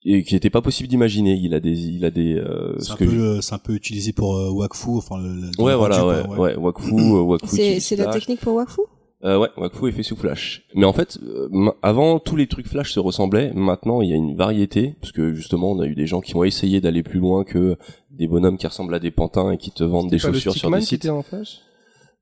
et 0.03 0.23
qui 0.23 0.33
n'était 0.35 0.49
pas 0.49 0.61
possible 0.61 0.87
d'imaginer. 0.87 1.33
Il 1.33 1.53
a 1.53 1.59
des, 1.59 1.77
il 1.87 2.05
a 2.05 2.11
des, 2.11 2.35
euh, 2.35 2.75
C'est 2.79 2.85
ce 2.97 3.03
un, 3.03 3.07
je- 3.09 3.19
euh, 3.19 3.41
c'est 3.41 3.55
un 3.55 3.59
peu 3.59 3.73
utilisé 3.73 4.13
pour 4.13 4.35
euh, 4.37 4.51
Wakfu, 4.51 4.89
enfin 4.91 5.17
le. 5.17 5.29
le- 5.33 5.61
Ouais, 5.63 5.75
voilà, 5.75 6.05
ouais, 6.05 6.23
quoi, 6.25 6.37
ouais, 6.39 6.55
Wakfu, 6.55 6.93
euh, 6.93 7.21
Wakfu. 7.21 7.79
C'est 7.79 7.95
la 7.95 8.07
technique 8.07 8.39
pour 8.41 8.53
Wakfu? 8.55 8.81
Euh, 9.23 9.39
ouais, 9.39 9.47
Wakfu 9.57 9.87
est 9.87 9.91
fait 9.91 10.03
sous 10.03 10.15
Flash. 10.15 10.63
Mais 10.75 10.85
en 10.85 10.93
fait, 10.93 11.17
euh, 11.23 11.49
avant, 11.81 12.19
tous 12.19 12.35
les 12.35 12.45
trucs 12.45 12.67
Flash 12.67 12.91
se 12.91 12.99
ressemblaient. 12.99 13.51
Maintenant, 13.55 14.01
il 14.03 14.09
y 14.09 14.13
a 14.13 14.15
une 14.15 14.35
variété, 14.35 14.93
parce 15.01 15.11
que 15.11 15.33
justement, 15.33 15.71
on 15.71 15.79
a 15.79 15.87
eu 15.87 15.95
des 15.95 16.05
gens 16.05 16.21
qui 16.21 16.35
ont 16.35 16.43
essayé 16.43 16.79
d'aller 16.81 17.01
plus 17.01 17.19
loin 17.19 17.43
que 17.43 17.75
des 18.11 18.27
bonhommes 18.27 18.57
qui 18.57 18.67
ressemblent 18.67 18.93
à 18.93 18.99
des 18.99 19.09
pantins 19.11 19.51
et 19.51 19.57
qui 19.57 19.71
te 19.71 19.83
vendent 19.83 20.11
des 20.11 20.19
chaussures 20.19 20.53
sur 20.53 20.69
des 20.69 20.79
qui 20.79 20.85
sites. 20.85 21.05
était 21.05 21.09
en 21.09 21.23
Flash? 21.23 21.61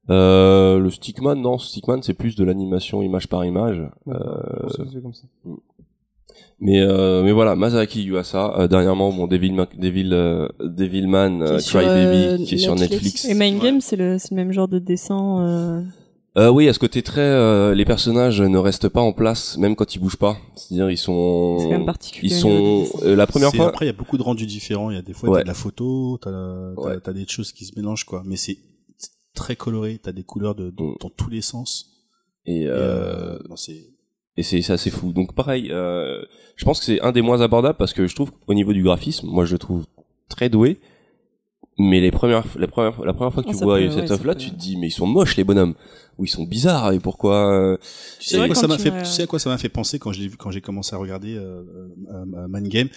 Euh, 0.09 0.79
le 0.79 0.89
Stickman, 0.89 1.35
non, 1.35 1.57
Stickman, 1.57 2.01
c'est 2.01 2.13
plus 2.13 2.35
de 2.35 2.43
l'animation 2.43 3.01
image 3.01 3.27
par 3.27 3.45
image. 3.45 3.81
Euh, 4.07 4.13
Ça, 4.69 4.83
c'est 4.91 5.01
comme 5.01 5.13
ça. 5.13 5.23
mais 6.59 6.81
euh, 6.81 7.23
mais 7.23 7.31
voilà, 7.31 7.55
Masaki 7.55 8.03
Yuasa, 8.03 8.53
euh, 8.59 8.67
dernièrement, 8.67 9.11
bon, 9.13 9.27
Devil, 9.27 9.55
Devil, 9.77 10.09
euh, 10.13 10.47
Devilman, 10.61 11.41
euh, 11.41 11.47
Qui 11.51 11.55
est 11.55 11.59
sur, 11.59 11.79
Cry 11.79 11.87
Baby, 11.87 12.43
qui 12.45 12.55
est 12.55 12.57
sur 12.57 12.75
Netflix. 12.75 13.25
Et 13.25 13.33
Mind 13.33 13.61
Game, 13.61 13.81
c'est 13.81 13.95
le, 13.95 14.17
c'est 14.17 14.31
le 14.31 14.35
même 14.37 14.51
genre 14.51 14.67
de 14.67 14.79
dessin. 14.79 15.39
euh, 15.41 15.81
Euh, 16.35 16.49
oui, 16.49 16.67
à 16.67 16.73
ce 16.73 16.79
côté 16.79 17.01
très, 17.03 17.21
euh, 17.21 17.75
les 17.75 17.85
personnages 17.85 18.41
ne 18.41 18.57
restent 18.57 18.89
pas 18.89 19.01
en 19.01 19.13
place, 19.13 19.55
même 19.59 19.75
quand 19.75 19.93
ils 19.95 19.99
bougent 19.99 20.17
pas. 20.17 20.35
C'est-à-dire, 20.55 20.89
ils 20.89 20.97
sont, 20.97 21.57
C'est 21.59 21.65
quand 21.65 21.71
même 21.71 21.85
particulier 21.85 22.33
ils 22.33 22.35
sont, 22.35 22.85
euh, 23.03 23.15
la 23.15 23.27
première 23.27 23.51
fois, 23.53 23.67
Après, 23.67 23.85
il 23.85 23.89
y 23.89 23.91
a 23.91 23.97
beaucoup 23.97 24.17
de 24.17 24.23
rendus 24.23 24.47
différents. 24.47 24.89
Il 24.89 24.95
y 24.95 24.99
a 24.99 25.03
des 25.03 25.13
fois, 25.13 25.29
Ouais. 25.29 25.37
t'as 25.39 25.43
de 25.43 25.47
la 25.49 25.53
photo, 25.53 26.17
t'as, 26.21 26.31
t'as, 26.75 27.11
Ouais. 27.11 27.13
des 27.13 27.27
choses 27.27 27.51
qui 27.51 27.65
se 27.65 27.73
mélangent, 27.77 28.05
quoi. 28.05 28.23
Mais 28.25 28.35
c'est 28.35 28.57
très 29.33 29.55
coloré. 29.55 29.99
T'as 30.01 30.11
des 30.11 30.23
couleurs 30.23 30.55
de, 30.55 30.69
dans, 30.69 30.91
Mm. 30.91 30.95
dans 30.99 31.09
tous 31.09 31.29
les 31.29 31.41
sens. 31.41 31.89
et, 32.45 32.67
euh, 32.67 33.37
euh, 33.37 33.39
non, 33.49 33.55
et 34.35 34.43
c'est 34.43 34.61
c'est 34.61 34.73
assez 34.73 34.89
fou. 34.89 35.13
Donc 35.13 35.33
pareil, 35.35 35.71
euh, 35.71 36.23
je 36.55 36.65
pense 36.65 36.79
que 36.79 36.85
c'est 36.85 37.01
un 37.01 37.11
des 37.11 37.21
moins 37.21 37.41
abordables 37.41 37.77
parce 37.77 37.93
que 37.93 38.07
je 38.07 38.15
trouve 38.15 38.31
qu'au 38.31 38.53
niveau 38.53 38.73
du 38.73 38.83
graphisme, 38.83 39.27
moi 39.27 39.45
je 39.45 39.53
le 39.53 39.59
trouve 39.59 39.85
très 40.27 40.49
doué. 40.49 40.79
Mais 41.79 41.99
les 42.01 42.11
premières, 42.11 42.45
la 42.57 42.67
première, 42.67 43.03
la 43.03 43.13
première 43.13 43.33
fois 43.33 43.41
que 43.43 43.47
Ah, 43.49 43.51
tu 43.51 43.57
ça 43.57 43.65
vois 43.65 43.79
peut- 43.79 43.89
cette 43.89 44.01
ouais, 44.03 44.11
œuvre-là, 44.11 44.35
tu 44.35 44.51
te 44.51 44.55
dis 44.55 44.77
mais 44.77 44.87
ils 44.87 44.91
sont 44.91 45.07
moches 45.07 45.35
les 45.37 45.43
bonhommes, 45.43 45.73
ou 46.19 46.25
ils 46.25 46.27
sont 46.29 46.43
bizarres 46.43 46.91
et 46.91 46.99
pourquoi 46.99 47.51
euh, 47.51 47.77
Tu 48.19 48.29
sais, 48.29 48.39
à 48.41 48.45
quoi 48.45 48.55
ça 48.55 48.67
m'a 48.67 48.77
tu 48.77 48.83
fait, 48.83 48.91
tu 49.03 49.09
sais 49.09 49.23
à 49.23 49.27
quoi 49.27 49.39
ça 49.39 49.49
m'a 49.49 49.57
fait 49.57 49.69
penser 49.69 49.97
quand 49.97 50.11
je 50.13 50.19
l'ai 50.21 50.27
vu, 50.27 50.37
quand 50.37 50.51
j'ai 50.51 50.61
commencé 50.61 50.93
à 50.95 50.99
regarder 50.99 51.33
euh, 51.35 51.63
euh, 52.11 52.25
euh, 52.35 52.47
Man 52.47 52.67
Game? 52.67 52.89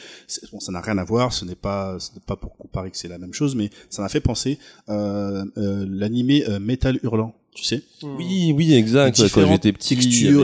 Bon, 0.53 0.61
ça 0.61 0.73
n'a 0.73 0.83
rien 0.83 0.99
à 0.99 1.05
voir. 1.05 1.33
Ce 1.33 1.47
n'est 1.47 1.55
pas, 1.55 1.99
ce 1.99 2.13
n'est 2.13 2.21
pas 2.27 2.37
pour 2.37 2.55
comparer 2.59 2.91
que 2.91 2.99
c'est 2.99 3.09
la 3.09 3.17
même 3.19 3.33
chose, 3.33 3.55
mais 3.57 3.71
ça 3.89 4.03
m'a 4.03 4.11
fait 4.11 4.21
penser 4.21 4.59
euh, 4.91 5.43
euh, 5.57 5.87
l'animé 5.89 6.45
euh, 6.47 6.59
Metal 6.61 6.99
Hurlant. 7.03 7.35
Tu 7.55 7.65
sais, 7.65 7.83
Oui, 8.03 8.53
oui, 8.55 8.75
exact. 8.75 9.19
Ouais, 9.19 9.31
quand 9.31 9.41
j'étais 9.53 9.73
petit, 9.73 9.95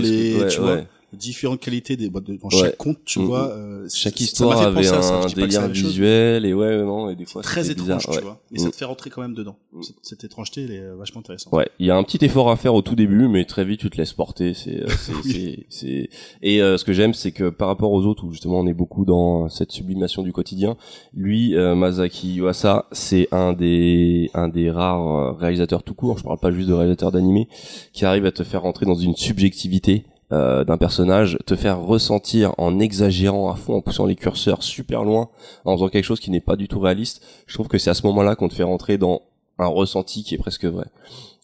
les- 0.00 0.38
ouais, 0.40 0.46
tu 0.48 0.60
vois, 0.60 0.74
ouais. 0.76 0.86
Différentes 1.12 1.60
qualités 1.60 1.96
des, 1.96 2.08
bah, 2.10 2.20
de- 2.20 2.36
dans 2.36 2.48
Ouais. 2.48 2.56
chaque 2.60 2.76
conte, 2.76 2.98
tu 3.04 3.18
Mhm. 3.20 3.26
vois. 3.26 3.48
euh, 3.50 3.86
Chaque 3.92 4.12
ça- 4.14 4.18
ça 4.18 4.24
histoire 4.24 4.60
avait 4.62 4.82
ça. 4.82 4.98
un 4.98 5.28
c'est 5.28 5.34
délire 5.36 5.68
visuel 5.68 6.44
et 6.46 6.54
ouais, 6.54 6.78
non, 6.84 7.10
et 7.10 7.16
des 7.16 7.26
fois 7.26 7.42
très 7.42 7.70
étrange, 7.70 7.86
bizarre, 7.86 8.00
tu 8.00 8.10
ouais. 8.10 8.20
vois. 8.22 8.40
Et 8.52 8.58
ça 8.58 8.68
Mm. 8.68 8.70
te 8.70 8.76
fait 8.76 8.84
rentrer 8.84 9.10
quand 9.10 9.22
même 9.22 9.34
dedans. 9.34 9.56
Mm. 9.72 9.82
Cette, 9.82 9.96
cette 10.02 10.24
étrangeté, 10.24 10.62
elle 10.64 10.70
est 10.72 10.90
vachement 10.96 11.20
intéressante. 11.20 11.52
Ouais, 11.52 11.68
il 11.78 11.86
y 11.86 11.90
a 11.90 11.96
un 11.96 12.02
petit 12.04 12.24
effort 12.24 12.50
à 12.50 12.56
faire 12.56 12.74
au 12.74 12.82
tout 12.82 12.94
début, 12.94 13.28
mais 13.28 13.44
très 13.44 13.64
vite 13.64 13.80
tu 13.80 13.90
te 13.90 13.96
laisses 13.98 14.12
porter. 14.12 14.54
C'est, 14.54 14.82
euh, 14.82 14.88
c'est, 14.88 15.12
Oui. 15.24 15.66
c'est, 15.68 16.08
Et 16.42 16.62
euh, 16.62 16.78
ce 16.78 16.84
que 16.84 16.92
j'aime, 16.92 17.14
c'est 17.14 17.32
que 17.32 17.50
par 17.50 17.68
rapport 17.68 17.92
aux 17.92 18.04
autres, 18.06 18.24
où 18.24 18.32
justement 18.32 18.58
on 18.60 18.66
est 18.66 18.72
beaucoup 18.74 19.04
dans 19.04 19.48
cette 19.48 19.72
sublimation 19.72 20.22
du 20.22 20.32
quotidien, 20.32 20.76
lui, 21.14 21.54
euh, 21.56 21.74
Masaki 21.74 22.34
Yuasa, 22.36 22.86
c'est 22.92 23.28
un 23.32 23.52
des 23.52 24.30
un 24.34 24.48
des 24.48 24.70
rares 24.70 25.06
euh, 25.08 25.32
réalisateurs 25.32 25.82
tout 25.82 25.94
court. 25.94 26.18
Je 26.18 26.24
parle 26.24 26.38
pas 26.38 26.52
juste 26.52 26.68
de 26.68 26.72
réalisateur 26.74 27.10
d'animé, 27.12 27.48
qui 27.92 28.04
arrive 28.04 28.26
à 28.26 28.32
te 28.32 28.42
faire 28.44 28.62
rentrer 28.62 28.86
dans 28.86 28.94
une 28.94 29.14
subjectivité. 29.16 30.04
Euh, 30.32 30.64
d'un 30.64 30.78
personnage, 30.78 31.38
te 31.46 31.54
faire 31.56 31.80
ressentir 31.80 32.54
en 32.58 32.78
exagérant 32.80 33.50
à 33.52 33.56
fond, 33.56 33.74
en 33.74 33.80
poussant 33.80 34.06
les 34.06 34.16
curseurs 34.16 34.62
super 34.62 35.04
loin, 35.04 35.28
en 35.64 35.76
faisant 35.76 35.88
quelque 35.88 36.04
chose 36.04 36.20
qui 36.20 36.30
n'est 36.30 36.40
pas 36.40 36.56
du 36.56 36.68
tout 36.68 36.80
réaliste. 36.80 37.22
Je 37.46 37.54
trouve 37.54 37.68
que 37.68 37.78
c'est 37.78 37.90
à 37.90 37.94
ce 37.94 38.06
moment-là 38.06 38.34
qu'on 38.34 38.48
te 38.48 38.54
fait 38.54 38.62
rentrer 38.62 38.98
dans 38.98 39.22
un 39.58 39.66
ressenti 39.66 40.24
qui 40.24 40.34
est 40.34 40.38
presque 40.38 40.64
vrai. 40.64 40.86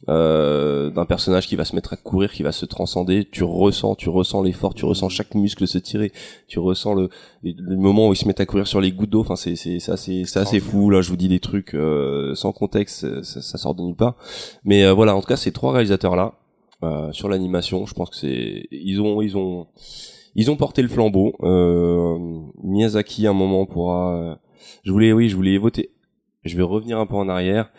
Euh, 0.09 0.91
d'un 0.91 1.07
personnage 1.07 1.49
qui 1.49 1.57
va 1.57 1.65
se 1.65 1.75
mettre 1.75 1.93
à 1.93 1.97
courir, 1.97 2.33
qui 2.33 2.45
va 2.45 2.53
se 2.53 2.65
transcender, 2.65 3.27
tu 3.31 3.43
ressens, 3.43 3.97
tu 3.97 4.09
ressens 4.09 4.43
l'effort, 4.43 4.73
tu 4.73 4.85
ressens 4.85 5.09
chaque 5.09 5.35
muscle 5.35 5.67
se 5.67 5.77
tirer, 5.77 6.13
tu 6.47 6.61
ressens 6.61 6.95
le, 6.95 7.11
le 7.43 7.77
moment 7.77 8.09
où 8.09 8.13
il 8.13 8.17
se 8.17 8.27
met 8.27 8.41
à 8.41 8.47
courir 8.47 8.69
sur 8.69 8.81
les 8.81 8.93
gouttes 8.93 9.11
d'eau. 9.11 9.21
Enfin, 9.21 9.35
c'est 9.35 9.57
c'est 9.57 9.81
c'est 9.81 9.93
assez 9.93 10.25
c'est 10.25 10.61
fou. 10.61 10.89
Là, 10.91 11.03
je 11.03 11.11
vous 11.11 11.17
dis 11.17 11.29
des 11.29 11.41
trucs 11.41 11.75
euh, 11.75 12.35
sans 12.37 12.53
contexte, 12.53 13.23
ça, 13.25 13.43
ça 13.43 13.59
sort 13.59 13.75
de 13.75 13.83
nulle 13.83 13.97
part. 13.97 14.15
Mais 14.65 14.85
euh, 14.85 14.93
voilà, 14.93 15.17
en 15.17 15.21
tout 15.21 15.27
cas, 15.27 15.37
ces 15.37 15.51
trois 15.51 15.73
réalisateurs 15.73 16.15
là 16.15 16.35
euh, 16.83 17.11
sur 17.13 17.29
l'animation, 17.29 17.87
je 17.87 17.95
pense 17.95 18.11
que 18.11 18.17
c'est 18.17 18.67
ils 18.71 19.01
ont 19.01 19.21
ils 19.23 19.37
ont 19.37 19.67
ils 20.35 20.51
ont 20.51 20.57
porté 20.57 20.83
le 20.83 20.89
flambeau. 20.89 21.35
Euh, 21.43 22.17
Miyazaki, 22.63 23.27
à 23.27 23.31
un 23.31 23.35
moment 23.35 23.67
pourra. 23.67 24.15
euh, 24.17 24.35
je 24.85 24.93
voulais 24.93 25.13
oui, 25.13 25.29
je 25.29 25.37
voulais 25.37 25.59
voter. 25.59 25.91
Je 26.45 26.57
vais 26.57 26.63
revenir 26.63 26.99
un 26.99 27.07
peu 27.07 27.15
en 27.17 27.29
arrière. 27.29 27.71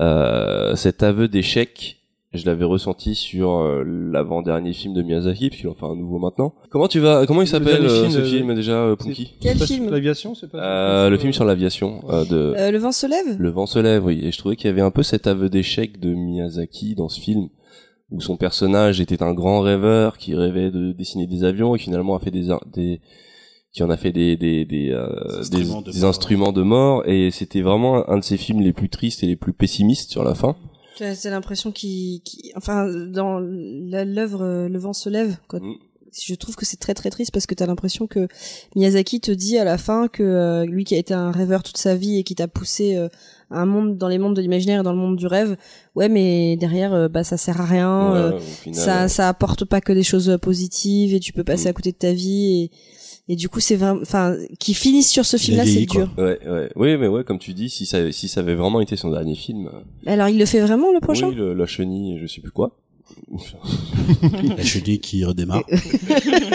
Euh, 0.00 0.74
cet 0.76 1.02
aveu 1.02 1.28
d'échec, 1.28 1.98
je 2.32 2.44
l'avais 2.46 2.64
ressenti 2.64 3.14
sur 3.14 3.52
euh, 3.58 3.82
l'avant-dernier 3.84 4.72
film 4.72 4.94
de 4.94 5.02
Miyazaki, 5.02 5.48
puisqu'il 5.50 5.68
en 5.68 5.74
fait 5.74 5.86
un 5.86 5.96
nouveau 5.96 6.18
maintenant. 6.18 6.54
Comment 6.70 6.88
tu 6.88 6.98
vas 7.00 7.26
Comment 7.26 7.42
il 7.42 7.48
s'appelle 7.48 7.84
euh, 7.84 8.00
film 8.02 8.10
ce 8.10 8.18
de- 8.18 8.24
film 8.24 8.54
déjà, 8.54 8.94
Punky 8.98 9.34
Quel 9.40 9.58
film? 9.58 9.90
L'aviation, 9.90 10.34
c'est 10.34 10.50
pas 10.50 10.58
euh, 11.06 11.10
Le 11.10 11.18
film 11.18 11.32
sur 11.32 11.44
l'aviation 11.44 12.00
euh, 12.10 12.24
de. 12.24 12.54
Euh, 12.56 12.70
Le 12.70 12.78
vent 12.78 12.92
se 12.92 13.06
lève? 13.06 13.36
Le 13.38 13.50
vent 13.50 13.66
se 13.66 13.78
lève, 13.78 14.04
oui. 14.04 14.20
Et 14.24 14.32
je 14.32 14.38
trouvais 14.38 14.56
qu'il 14.56 14.66
y 14.66 14.70
avait 14.70 14.80
un 14.80 14.90
peu 14.90 15.02
cet 15.02 15.26
aveu 15.26 15.48
d'échec 15.48 16.00
de 16.00 16.12
Miyazaki 16.14 16.94
dans 16.94 17.08
ce 17.08 17.20
film, 17.20 17.48
où 18.10 18.20
son 18.20 18.36
personnage 18.36 19.00
était 19.00 19.22
un 19.22 19.32
grand 19.32 19.60
rêveur 19.60 20.18
qui 20.18 20.34
rêvait 20.34 20.70
de 20.70 20.92
dessiner 20.92 21.26
des 21.26 21.44
avions 21.44 21.74
et 21.74 21.78
finalement 21.78 22.16
a 22.16 22.20
fait 22.20 22.30
des, 22.30 22.48
des 22.72 23.00
qui 23.72 23.82
en 23.84 23.90
a 23.90 23.96
fait 23.96 24.10
des 24.12 24.36
des 24.36 24.64
des, 24.64 24.90
euh, 24.90 25.08
des, 25.50 25.70
instruments 25.70 25.82
de 25.82 25.90
des 25.92 26.00
mort. 26.00 26.08
instruments 26.08 26.52
de 26.52 26.62
mort 26.62 27.02
et 27.06 27.30
c'était 27.30 27.62
vraiment 27.62 28.08
un 28.10 28.18
de 28.18 28.24
ses 28.24 28.36
films 28.36 28.60
les 28.60 28.72
plus 28.72 28.88
tristes 28.88 29.22
et 29.22 29.26
les 29.26 29.36
plus 29.36 29.52
pessimistes 29.52 30.10
sur 30.10 30.24
la 30.24 30.34
fin. 30.34 30.56
T'as 30.98 31.14
l'impression 31.30 31.72
qu'il, 31.72 32.20
qu'il- 32.22 32.52
enfin, 32.56 32.86
dans 33.06 33.38
l'œuvre 33.40 34.66
Le 34.68 34.78
vent 34.78 34.92
se 34.92 35.08
lève, 35.08 35.36
quoi. 35.48 35.60
Mm. 35.60 35.74
Je 36.12 36.34
trouve 36.34 36.56
que 36.56 36.64
c'est 36.66 36.78
très 36.78 36.94
très 36.94 37.10
triste 37.10 37.30
parce 37.32 37.46
que 37.46 37.54
t'as 37.54 37.66
l'impression 37.66 38.06
que 38.06 38.26
Miyazaki 38.76 39.20
te 39.20 39.30
dit 39.30 39.58
à 39.58 39.64
la 39.64 39.78
fin 39.78 40.08
que 40.08 40.22
euh, 40.22 40.64
lui 40.66 40.84
qui 40.84 40.94
a 40.94 40.98
été 40.98 41.14
un 41.14 41.30
rêveur 41.30 41.62
toute 41.62 41.76
sa 41.76 41.94
vie 41.94 42.18
et 42.18 42.24
qui 42.24 42.34
t'a 42.34 42.48
poussé 42.48 42.96
euh, 42.96 43.08
à 43.50 43.60
un 43.60 43.66
monde 43.66 43.96
dans 43.98 44.08
les 44.08 44.18
mondes 44.18 44.34
de 44.36 44.40
l'imaginaire 44.40 44.80
et 44.80 44.82
dans 44.84 44.92
le 44.92 44.98
monde 44.98 45.16
du 45.16 45.26
rêve, 45.26 45.56
ouais, 45.94 46.08
mais 46.08 46.56
derrière, 46.56 46.92
euh, 46.92 47.08
bah 47.08 47.24
ça 47.24 47.36
sert 47.36 47.60
à 47.60 47.64
rien. 47.64 48.12
Ouais, 48.12 48.18
euh, 48.18 48.40
final, 48.40 48.80
ça 48.80 49.08
ça 49.08 49.28
apporte 49.28 49.64
pas 49.64 49.80
que 49.80 49.92
des 49.92 50.02
choses 50.02 50.36
positives 50.42 51.14
et 51.14 51.20
tu 51.20 51.32
peux 51.32 51.44
passer 51.44 51.66
Mm. 51.68 51.70
à 51.70 51.72
côté 51.74 51.92
de 51.92 51.96
ta 51.96 52.12
vie 52.12 52.62
et 52.64 52.70
et 53.28 53.36
du 53.36 53.48
coup 53.48 53.60
c'est 53.60 53.76
vraiment, 53.76 54.00
enfin, 54.02 54.36
qui 54.58 54.74
finissent 54.74 55.10
sur 55.10 55.24
ce 55.24 55.36
film-là, 55.36 55.64
c'est 55.64 55.70
vieilli, 55.70 55.86
quoi. 55.86 56.06
dur. 56.06 56.14
Ouais, 56.18 56.38
ouais, 56.48 56.70
oui, 56.74 56.96
mais 56.96 57.06
ouais, 57.06 57.22
comme 57.22 57.38
tu 57.38 57.54
dis, 57.54 57.70
si 57.70 57.86
ça, 57.86 58.10
si 58.10 58.26
ça 58.26 58.40
avait 58.40 58.56
vraiment 58.56 58.80
été 58.80 58.96
son 58.96 59.10
dernier 59.12 59.36
film, 59.36 59.70
Alors 60.04 60.28
il 60.28 60.36
le 60.38 60.46
fait 60.46 60.58
vraiment 60.60 60.92
le 60.92 60.98
prochain? 60.98 61.28
Oui, 61.28 61.36
le- 61.36 61.54
la 61.54 61.66
chenille, 61.66 62.18
je 62.20 62.26
sais 62.26 62.40
plus 62.40 62.50
quoi. 62.50 62.76
La 64.56 64.62
chenille 64.64 64.98
qui 65.00 65.24
redémarre. 65.24 65.62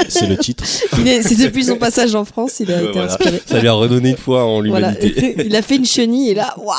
c'est 0.09 0.27
le 0.27 0.37
titre. 0.37 0.63
C'est 0.65 1.41
depuis 1.43 1.63
son 1.65 1.77
passage 1.77 2.15
en 2.15 2.25
France, 2.25 2.59
il 2.59 2.71
a 2.71 2.81
été 2.81 2.91
voilà. 2.91 3.13
inspiré. 3.13 3.41
Ça 3.45 3.59
lui 3.59 3.67
a 3.67 3.73
redonné 3.73 4.11
une 4.11 4.17
fois 4.17 4.43
en 4.45 4.61
Voilà. 4.61 4.91
l'humanité. 4.91 5.35
il 5.45 5.55
a 5.55 5.61
fait 5.61 5.77
une 5.77 5.85
chenille 5.85 6.29
et 6.29 6.33
là, 6.33 6.53
waouh 6.57 6.75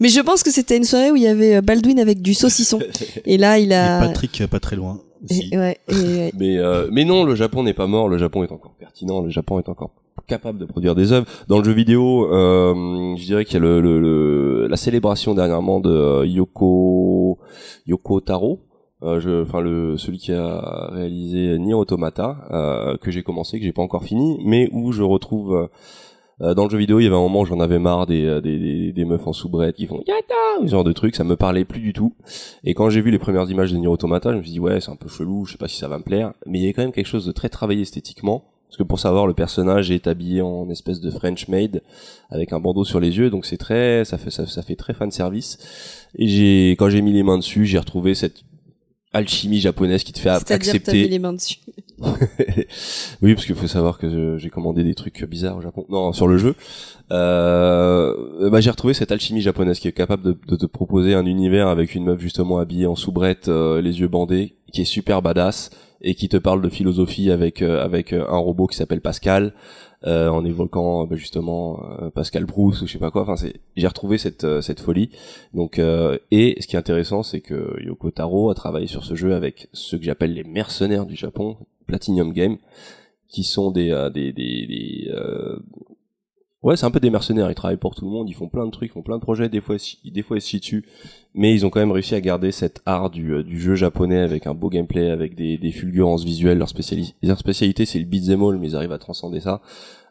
Mais 0.00 0.08
je 0.08 0.20
pense 0.20 0.42
que 0.42 0.50
c'était 0.50 0.76
une 0.76 0.84
soirée 0.84 1.10
où 1.10 1.16
il 1.16 1.22
y 1.22 1.26
avait 1.26 1.56
euh, 1.56 1.60
Baldwin 1.62 1.98
avec 2.00 2.22
du 2.22 2.34
saucisson. 2.34 2.78
Et 3.24 3.38
là, 3.38 3.58
il 3.58 3.72
Et 3.72 3.74
a. 3.74 4.00
Patrick, 4.00 4.46
pas 4.46 4.60
très 4.60 4.76
loin. 4.76 5.00
Aussi. 5.28 5.48
Et- 5.52 5.58
ouais, 5.58 5.78
et- 5.88 6.30
Mais 6.38 6.58
euh, 6.58 6.88
mais 6.92 7.04
non, 7.04 7.24
le 7.24 7.34
Japon 7.34 7.62
n'est 7.64 7.74
pas 7.74 7.86
mort. 7.88 8.08
Le 8.08 8.18
Japon 8.18 8.44
est 8.44 8.52
encore 8.52 8.74
pertinent. 8.78 9.20
Le 9.20 9.30
Japon 9.30 9.58
est 9.58 9.68
encore 9.68 9.90
capable 10.26 10.58
de 10.58 10.64
produire 10.66 10.94
des 10.94 11.12
œuvres. 11.12 11.26
Dans 11.48 11.58
le 11.58 11.64
jeu 11.64 11.72
vidéo, 11.72 12.32
euh, 12.32 13.16
je 13.16 13.24
dirais 13.24 13.44
qu'il 13.44 13.54
y 13.54 13.56
a 13.56 13.60
le, 13.60 13.80
le- 13.80 13.98
le- 14.00 14.66
la 14.68 14.76
célébration 14.76 15.34
dernièrement 15.34 15.80
de 15.80 15.90
euh, 15.90 16.26
Yoko 16.26 17.38
Yoko 17.86 18.20
Taro. 18.20 18.60
Euh, 19.04 19.44
enfin 19.44 19.60
le 19.60 19.96
celui 19.96 20.18
qui 20.18 20.32
a 20.32 20.88
réalisé 20.90 21.56
Nier 21.60 21.74
Automata 21.74 22.36
euh, 22.50 22.96
que 22.96 23.12
j'ai 23.12 23.22
commencé 23.22 23.60
que 23.60 23.64
j'ai 23.64 23.72
pas 23.72 23.82
encore 23.82 24.02
fini 24.02 24.40
mais 24.44 24.68
où 24.72 24.90
je 24.90 25.04
retrouve 25.04 25.54
euh, 25.54 25.68
euh, 26.40 26.54
dans 26.54 26.64
le 26.64 26.70
jeu 26.70 26.78
vidéo 26.78 27.00
il 27.00 27.04
y 27.04 27.06
avait 27.06 27.16
un 27.16 27.20
moment 27.20 27.40
où 27.40 27.44
j'en 27.44 27.60
avais 27.60 27.78
marre 27.78 28.06
des, 28.06 28.24
euh, 28.24 28.40
des, 28.40 28.58
des, 28.58 28.92
des 28.92 29.04
meufs 29.04 29.26
en 29.26 29.32
soubrette 29.32 29.76
qui 29.76 29.86
font 29.86 30.02
yata 30.06 30.34
ce 30.62 30.66
genre 30.66 30.84
de 30.84 30.92
trucs 30.92 31.14
ça 31.16 31.24
me 31.24 31.36
parlait 31.36 31.64
plus 31.64 31.80
du 31.80 31.92
tout. 31.92 32.12
Et 32.64 32.74
quand 32.74 32.90
j'ai 32.90 33.00
vu 33.00 33.10
les 33.12 33.18
premières 33.18 33.48
images 33.50 33.72
de 33.72 33.76
Nier 33.76 33.88
Automata 33.88 34.32
je 34.32 34.38
me 34.38 34.42
suis 34.42 34.52
dit 34.52 34.60
ouais 34.60 34.80
c'est 34.80 34.90
un 34.90 34.96
peu 34.96 35.08
chelou 35.08 35.44
je 35.44 35.52
sais 35.52 35.58
pas 35.58 35.68
si 35.68 35.76
ça 35.76 35.88
va 35.88 35.98
me 35.98 36.04
plaire. 36.04 36.32
Mais 36.46 36.58
il 36.58 36.64
y 36.64 36.68
a 36.68 36.72
quand 36.72 36.82
même 36.82 36.92
quelque 36.92 37.06
chose 37.06 37.26
de 37.26 37.32
très 37.32 37.48
travaillé 37.48 37.82
esthétiquement 37.82 38.44
parce 38.68 38.76
que 38.76 38.82
pour 38.82 39.00
savoir 39.00 39.26
le 39.26 39.32
personnage 39.34 39.90
est 39.90 40.06
habillé 40.06 40.42
en 40.42 40.68
espèce 40.70 41.00
de 41.00 41.10
French 41.10 41.48
maid 41.48 41.82
avec 42.30 42.52
un 42.52 42.60
bandeau 42.60 42.84
sur 42.84 43.00
les 43.00 43.16
yeux 43.16 43.30
donc 43.30 43.46
c'est 43.46 43.56
très 43.56 44.04
ça 44.04 44.18
fait 44.18 44.30
ça, 44.30 44.46
ça 44.46 44.62
fait 44.62 44.76
très 44.76 44.92
fan 44.92 45.10
service 45.10 45.58
et 46.16 46.28
j'ai 46.28 46.72
quand 46.72 46.90
j'ai 46.90 47.00
mis 47.00 47.12
les 47.12 47.22
mains 47.22 47.38
dessus 47.38 47.64
j'ai 47.64 47.78
retrouvé 47.78 48.14
cette 48.14 48.42
alchimie 49.18 49.60
japonaise 49.60 50.02
qui 50.02 50.12
te 50.12 50.18
fait 50.18 50.30
accepter 50.30 50.92
mis 50.92 51.08
les 51.08 51.18
mains 51.18 51.32
dessus. 51.32 51.58
oui, 53.22 53.34
parce 53.34 53.44
qu'il 53.44 53.54
faut 53.54 53.66
savoir 53.66 53.98
que 53.98 54.38
j'ai 54.38 54.50
commandé 54.50 54.84
des 54.84 54.94
trucs 54.94 55.24
bizarres 55.24 55.56
au 55.56 55.60
Japon. 55.60 55.84
Non, 55.88 56.12
sur 56.12 56.28
le 56.28 56.38
jeu. 56.38 56.54
Euh, 57.10 58.50
bah, 58.50 58.60
j'ai 58.60 58.70
retrouvé 58.70 58.94
cette 58.94 59.12
alchimie 59.12 59.40
japonaise 59.40 59.78
qui 59.78 59.88
est 59.88 59.92
capable 59.92 60.22
de, 60.22 60.36
de 60.46 60.56
te 60.56 60.66
proposer 60.66 61.14
un 61.14 61.26
univers 61.26 61.68
avec 61.68 61.94
une 61.94 62.04
meuf 62.04 62.20
justement 62.20 62.58
habillée 62.58 62.86
en 62.86 62.96
soubrette, 62.96 63.48
euh, 63.48 63.80
les 63.80 64.00
yeux 64.00 64.08
bandés, 64.08 64.54
qui 64.72 64.82
est 64.82 64.86
super 64.86 65.22
badass 65.22 65.70
et 66.00 66.14
qui 66.14 66.28
te 66.28 66.36
parle 66.36 66.62
de 66.62 66.68
philosophie 66.68 67.30
avec 67.30 67.62
euh, 67.62 67.84
avec 67.84 68.12
euh, 68.12 68.24
un 68.28 68.38
robot 68.38 68.66
qui 68.66 68.76
s'appelle 68.76 69.00
Pascal. 69.00 69.54
Euh, 70.06 70.28
en 70.28 70.44
évoquant 70.44 71.02
euh, 71.02 71.06
bah, 71.06 71.16
justement 71.16 71.82
euh, 72.00 72.10
Pascal 72.10 72.44
Bruce 72.44 72.82
ou 72.82 72.86
je 72.86 72.92
sais 72.92 72.98
pas 72.98 73.10
quoi. 73.10 73.22
Enfin, 73.22 73.34
j'ai 73.76 73.86
retrouvé 73.86 74.18
cette 74.18 74.44
euh, 74.44 74.60
cette 74.60 74.80
folie. 74.80 75.10
Donc 75.54 75.78
euh, 75.78 76.18
et 76.30 76.56
ce 76.60 76.66
qui 76.66 76.76
est 76.76 76.78
intéressant, 76.78 77.22
c'est 77.22 77.40
que 77.40 77.76
Yoko 77.82 78.10
Taro 78.10 78.50
a 78.50 78.54
travaillé 78.54 78.86
sur 78.86 79.04
ce 79.04 79.14
jeu 79.14 79.34
avec 79.34 79.68
ceux 79.72 79.98
que 79.98 80.04
j'appelle 80.04 80.34
les 80.34 80.44
mercenaires 80.44 81.06
du 81.06 81.16
Japon, 81.16 81.56
Platinum 81.86 82.32
Game, 82.32 82.58
qui 83.28 83.44
sont 83.44 83.70
des 83.70 84.08
des 84.14 84.32
des, 84.32 85.10
Ouais, 86.60 86.76
c'est 86.76 86.86
un 86.86 86.90
peu 86.90 86.98
des 86.98 87.10
mercenaires, 87.10 87.48
ils 87.50 87.54
travaillent 87.54 87.76
pour 87.76 87.94
tout 87.94 88.04
le 88.04 88.10
monde, 88.10 88.28
ils 88.28 88.34
font 88.34 88.48
plein 88.48 88.66
de 88.66 88.72
trucs, 88.72 88.90
ils 88.90 88.92
font 88.92 89.02
plein 89.02 89.16
de 89.16 89.22
projets, 89.22 89.48
des 89.48 89.60
fois, 89.60 89.76
des 90.04 90.22
fois 90.22 90.38
ils 90.38 90.40
se 90.40 90.56
dessus, 90.56 90.84
mais 91.38 91.54
ils 91.54 91.64
ont 91.64 91.70
quand 91.70 91.80
même 91.80 91.92
réussi 91.92 92.14
à 92.14 92.20
garder 92.20 92.52
cet 92.52 92.82
art 92.84 93.08
du, 93.08 93.32
euh, 93.32 93.42
du 93.42 93.58
jeu 93.60 93.76
japonais 93.76 94.18
avec 94.18 94.46
un 94.46 94.54
beau 94.54 94.68
gameplay, 94.68 95.08
avec 95.10 95.34
des, 95.34 95.56
des 95.56 95.72
fulgurances 95.72 96.24
visuelles. 96.24 96.58
Leur, 96.58 96.68
spéciali- 96.68 97.14
leur 97.22 97.38
spécialité, 97.38 97.86
c'est 97.86 98.00
le 98.00 98.04
beat'em 98.04 98.42
all, 98.42 98.58
mais 98.58 98.68
ils 98.70 98.76
arrivent 98.76 98.92
à 98.92 98.98
transcender 98.98 99.40
ça. 99.40 99.62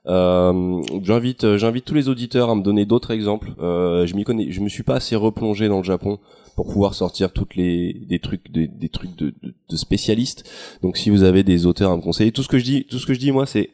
Euh, 0.07 0.81
j'invite, 1.03 1.43
euh, 1.43 1.57
j'invite 1.57 1.83
tous 1.83 1.93
les 1.93 2.07
auditeurs 2.07 2.49
à 2.49 2.55
me 2.55 2.61
donner 2.63 2.85
d'autres 2.85 3.11
exemples. 3.11 3.49
Euh, 3.59 4.07
je 4.07 4.15
m'y 4.15 4.23
connais, 4.23 4.51
je 4.51 4.61
me 4.61 4.69
suis 4.69 4.83
pas 4.83 4.95
assez 4.95 5.17
replongé 5.17 5.67
dans 5.67 5.79
le 5.79 5.83
Japon 5.83 6.19
pour 6.55 6.67
pouvoir 6.67 6.93
sortir 6.93 7.33
toutes 7.33 7.55
les 7.57 7.93
des 8.07 8.19
trucs 8.19 8.49
des, 8.49 8.89
trucs 8.89 9.15
de, 9.17 9.33
de, 9.43 9.53
de 9.69 9.75
spécialistes. 9.75 10.49
Donc 10.81 10.95
si 10.95 11.09
vous 11.09 11.23
avez 11.23 11.43
des 11.43 11.65
auteurs 11.65 11.91
à 11.91 11.97
me 11.97 12.01
conseiller, 12.01 12.31
tout 12.31 12.41
ce 12.41 12.47
que 12.47 12.57
je 12.57 12.63
dis, 12.63 12.85
tout 12.85 12.99
ce 12.99 13.05
que 13.05 13.13
je 13.13 13.19
dis 13.19 13.31
moi, 13.33 13.45
c'est 13.45 13.69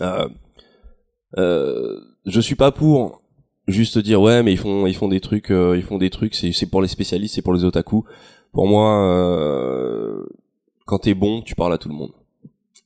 euh, 0.00 0.28
euh, 1.36 1.98
je 2.24 2.40
suis 2.40 2.54
pas 2.54 2.70
pour 2.70 3.21
juste 3.68 3.98
dire 3.98 4.20
ouais 4.20 4.42
mais 4.42 4.52
ils 4.52 4.58
font 4.58 4.86
ils 4.86 4.94
font 4.94 5.08
des 5.08 5.20
trucs 5.20 5.50
euh, 5.50 5.76
ils 5.76 5.82
font 5.82 5.98
des 5.98 6.10
trucs 6.10 6.34
c'est 6.34 6.52
c'est 6.52 6.66
pour 6.66 6.82
les 6.82 6.88
spécialistes 6.88 7.34
c'est 7.36 7.42
pour 7.42 7.54
les 7.54 7.64
otaku. 7.64 8.04
Pour 8.52 8.66
moi 8.66 9.02
euh, 9.08 10.26
quand 10.86 10.98
t'es 11.00 11.14
bon 11.14 11.42
tu 11.42 11.54
parles 11.54 11.72
à 11.72 11.78
tout 11.78 11.88
le 11.88 11.94
monde. 11.94 12.12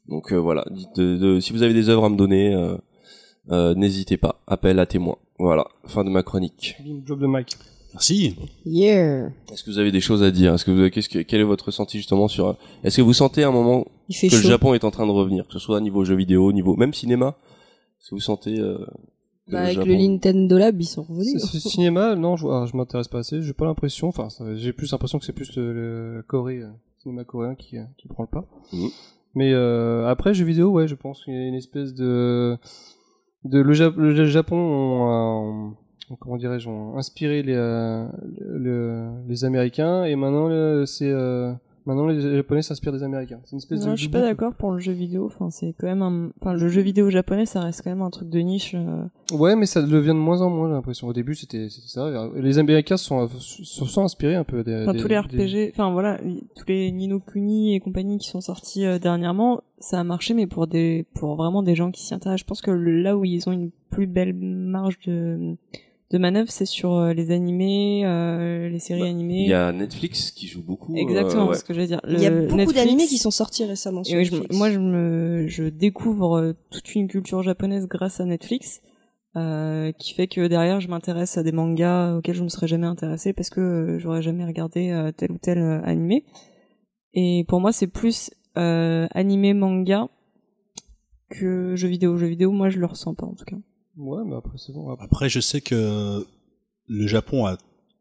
Donc 0.08 0.32
euh, 0.32 0.36
voilà. 0.36 0.64
Dites 0.70 0.94
de- 0.96 1.16
de- 1.16 1.40
si 1.40 1.52
vous 1.52 1.62
avez 1.62 1.74
des 1.74 1.88
œuvres 1.88 2.04
à 2.04 2.08
me 2.08 2.16
donner 2.16 2.54
euh, 2.54 2.76
euh, 3.50 3.74
n'hésitez 3.74 4.16
pas. 4.16 4.42
Appel 4.46 4.78
à 4.78 4.86
témoins. 4.86 5.16
Voilà. 5.38 5.66
Fin 5.86 6.04
de 6.04 6.10
ma 6.10 6.22
chronique. 6.22 6.76
Job 7.04 7.20
de 7.20 7.26
Mike. 7.26 7.56
Merci. 7.92 8.36
Yeah. 8.66 9.30
est-ce 9.50 9.64
que 9.64 9.70
vous 9.70 9.78
avez 9.78 9.90
des 9.90 10.00
choses 10.02 10.22
à 10.22 10.30
dire? 10.30 10.52
Est-ce 10.54 10.64
que 10.66 10.70
vous 10.70 10.80
avez, 10.80 10.90
qu'est-ce 10.90 11.08
que 11.08 11.20
quel 11.20 11.40
est 11.40 11.44
votre 11.44 11.66
ressenti 11.66 11.96
justement 11.96 12.28
sur 12.28 12.56
est-ce 12.84 12.98
que 12.98 13.02
vous 13.02 13.14
sentez 13.14 13.42
à 13.42 13.48
un 13.48 13.52
moment 13.52 13.84
que 14.10 14.26
le. 14.26 14.42
Japon 14.42 14.74
est 14.74 14.84
en 14.84 14.90
train 14.90 15.06
de 15.06 15.12
revenir 15.12 15.46
que 15.46 15.52
ce 15.54 15.58
soit 15.58 15.80
niveau 15.80 16.04
jeux 16.04 16.14
vidéo 16.16 16.52
niveau 16.52 16.76
même 16.76 16.92
cinéma? 16.92 17.36
Est-ce 18.00 18.10
que 18.10 18.14
vous 18.16 18.20
sentez 18.20 18.58
euh, 18.60 18.78
Bah, 19.50 19.60
avec 19.60 19.74
Japon- 19.76 19.88
le 19.88 19.94
Nintendo 19.96 20.58
Lab, 20.58 20.80
ils 20.80 20.84
sont 20.86 21.02
revenus. 21.04 21.40
Ce 21.40 21.58
ce 21.58 21.68
cinéma, 21.68 22.16
non, 22.16 22.36
je, 22.36 22.46
alors, 22.46 22.66
je 22.66 22.76
m'intéresse 22.76 23.08
pas 23.08 23.18
assez. 23.20 23.42
J'ai 23.42 23.52
pas 23.52 23.64
l'impression. 23.64 24.08
Enfin, 24.08 24.28
j'ai 24.56 24.72
plus 24.72 24.90
l'impression 24.92 25.18
que 25.18 25.24
c'est 25.24 25.32
plus 25.32 25.54
le, 25.56 25.72
le 26.16 26.22
Corée, 26.26 26.62
euh, 26.62 26.66
le 26.66 27.00
cinéma 27.02 27.24
coréen 27.24 27.54
qui, 27.54 27.78
euh, 27.78 27.82
qui 27.98 28.08
prend 28.08 28.24
le 28.24 28.28
pas. 28.28 28.44
Mhm. 28.72 28.88
Mais 29.34 29.52
euh, 29.52 30.06
après 30.08 30.34
jeux 30.34 30.44
vidéo, 30.46 30.70
ouais, 30.70 30.88
je 30.88 30.94
pense 30.94 31.22
qu'il 31.24 31.34
y 31.34 31.36
a 31.36 31.46
une 31.46 31.54
espèce 31.54 31.94
de 31.94 32.56
de 33.44 33.60
le, 33.60 33.72
Jap- 33.74 33.94
le 33.96 34.24
Japon 34.24 35.70
euh, 36.10 36.14
comment 36.18 36.36
dirais-je, 36.38 36.68
ont 36.68 36.96
inspiré 36.96 37.42
les 37.44 37.54
euh, 37.54 38.06
le- 38.40 39.10
les 39.28 39.44
Américains 39.44 40.04
et 40.04 40.16
maintenant 40.16 40.84
c'est 40.86 41.10
euh, 41.10 41.52
maintenant 41.86 42.06
les 42.06 42.20
Japonais 42.36 42.62
s'inspirent 42.62 42.92
des 42.92 43.02
Américains. 43.02 43.38
C'est 43.44 43.52
une 43.52 43.58
espèce 43.58 43.84
Non, 43.84 43.92
de 43.92 43.96
je 43.96 44.00
suis 44.02 44.10
pas 44.10 44.20
d'accord 44.20 44.54
pour 44.54 44.72
le 44.72 44.78
jeu 44.78 44.92
vidéo. 44.92 45.26
Enfin, 45.26 45.50
c'est 45.50 45.74
quand 45.78 45.86
même 45.86 46.02
un. 46.02 46.30
Enfin, 46.40 46.54
le 46.54 46.68
jeu 46.68 46.80
vidéo 46.82 47.08
japonais, 47.10 47.46
ça 47.46 47.60
reste 47.60 47.82
quand 47.82 47.90
même 47.90 48.02
un 48.02 48.10
truc 48.10 48.28
de 48.28 48.38
niche. 48.40 48.74
euh. 48.74 49.04
Ouais, 49.32 49.56
mais 49.56 49.66
ça 49.66 49.82
devient 49.82 50.08
de 50.08 50.12
moins 50.14 50.42
en 50.42 50.50
moins, 50.50 50.68
j'ai 50.68 50.74
l'impression. 50.74 51.08
Au 51.08 51.12
début, 51.12 51.34
c'était 51.34 51.68
c'était 51.70 51.88
ça. 51.88 52.28
Les 52.36 52.58
Américains 52.58 52.96
sont, 52.96 53.28
se 53.38 53.84
sont 53.84 54.02
inspirés 54.02 54.34
un 54.34 54.44
peu 54.44 54.62
des. 54.64 54.82
Enfin, 54.82 54.92
des- 54.92 54.98
tous 55.00 55.08
les 55.08 55.14
des- 55.28 55.66
RPG, 55.68 55.72
enfin 55.72 55.90
voilà, 55.92 56.18
tous 56.56 56.64
les 56.68 56.90
Nino 56.92 57.20
Kuni 57.20 57.74
et 57.74 57.80
compagnie 57.80 58.18
qui 58.18 58.28
sont 58.28 58.40
sortis 58.40 58.84
euh, 58.84 58.98
dernièrement, 58.98 59.60
ça 59.78 60.00
a 60.00 60.04
marché, 60.04 60.34
mais 60.34 60.46
pour 60.46 60.66
des, 60.66 61.06
pour 61.14 61.36
vraiment 61.36 61.62
des 61.62 61.74
gens 61.74 61.90
qui 61.90 62.02
s'y 62.02 62.14
intéressent. 62.14 62.40
Je 62.40 62.44
pense 62.46 62.60
que 62.62 62.70
là 62.70 63.16
où 63.16 63.24
ils 63.24 63.48
ont 63.48 63.52
une 63.52 63.70
plus 63.90 64.06
belle 64.06 64.34
marge 64.34 64.98
de, 65.06 65.56
de 66.10 66.18
manœuvre, 66.18 66.50
c'est 66.50 66.66
sur 66.66 66.92
euh, 66.94 67.12
les 67.12 67.30
animés, 67.32 68.02
euh, 68.06 68.68
les 68.68 68.78
séries 68.78 69.02
animées. 69.08 69.42
Il 69.42 69.48
y 69.48 69.52
a 69.54 69.72
Netflix 69.72 70.30
qui 70.30 70.46
joue 70.46 70.62
beaucoup. 70.62 70.94
euh, 70.94 71.00
Exactement, 71.00 71.48
ouais. 71.48 71.56
ce 71.56 71.64
que 71.64 71.74
je 71.74 71.80
veux 71.80 71.86
dire. 71.86 72.00
Il 72.08 72.20
y 72.20 72.26
a 72.26 72.30
beaucoup 72.30 72.72
d'animés 72.72 73.06
qui 73.06 73.18
sont 73.18 73.30
sortis 73.32 73.64
récemment 73.64 74.02
Et 74.02 74.04
sur 74.04 74.18
oui, 74.18 74.24
je- 74.24 74.32
Netflix. 74.34 74.56
moi, 74.56 74.70
je 74.70 74.78
me, 74.78 75.46
je 75.48 75.64
découvre 75.64 76.36
euh, 76.38 76.52
toute 76.70 76.94
une 76.94 77.08
culture 77.08 77.42
japonaise 77.42 77.86
grâce 77.88 78.20
à 78.20 78.24
Netflix, 78.24 78.82
euh, 79.36 79.90
qui 79.92 80.14
fait 80.14 80.28
que 80.28 80.46
derrière, 80.46 80.80
je 80.80 80.88
m'intéresse 80.88 81.36
à 81.38 81.42
des 81.42 81.52
mangas 81.52 82.14
auxquels 82.16 82.36
je 82.36 82.42
me 82.44 82.48
serais 82.48 82.68
jamais 82.68 82.86
intéressée 82.86 83.32
parce 83.32 83.50
que 83.50 83.60
euh, 83.60 83.98
j'aurais 83.98 84.22
jamais 84.22 84.44
regardé 84.44 84.90
euh, 84.90 85.10
tel 85.12 85.32
ou 85.32 85.38
tel 85.38 85.58
euh, 85.58 85.82
animé. 85.84 86.24
Et 87.14 87.44
pour 87.48 87.60
moi, 87.60 87.72
c'est 87.72 87.86
plus 87.88 88.30
euh, 88.56 89.08
animé 89.10 89.54
manga 89.54 90.08
que 91.30 91.74
jeux 91.74 91.88
vidéo. 91.88 92.16
Jeux 92.16 92.28
vidéo, 92.28 92.52
moi, 92.52 92.68
je 92.68 92.78
le 92.78 92.86
ressens 92.86 93.14
pas 93.14 93.26
en 93.26 93.34
tout 93.34 93.44
cas. 93.44 93.56
Ouais, 93.96 94.22
mais 94.26 94.36
après, 94.36 94.58
c'est 94.58 94.72
bon. 94.72 94.90
Après, 94.90 95.04
Après, 95.04 95.28
je 95.28 95.40
sais 95.40 95.60
que 95.60 96.26
le 96.88 97.06
Japon 97.06 97.46
a 97.46 97.56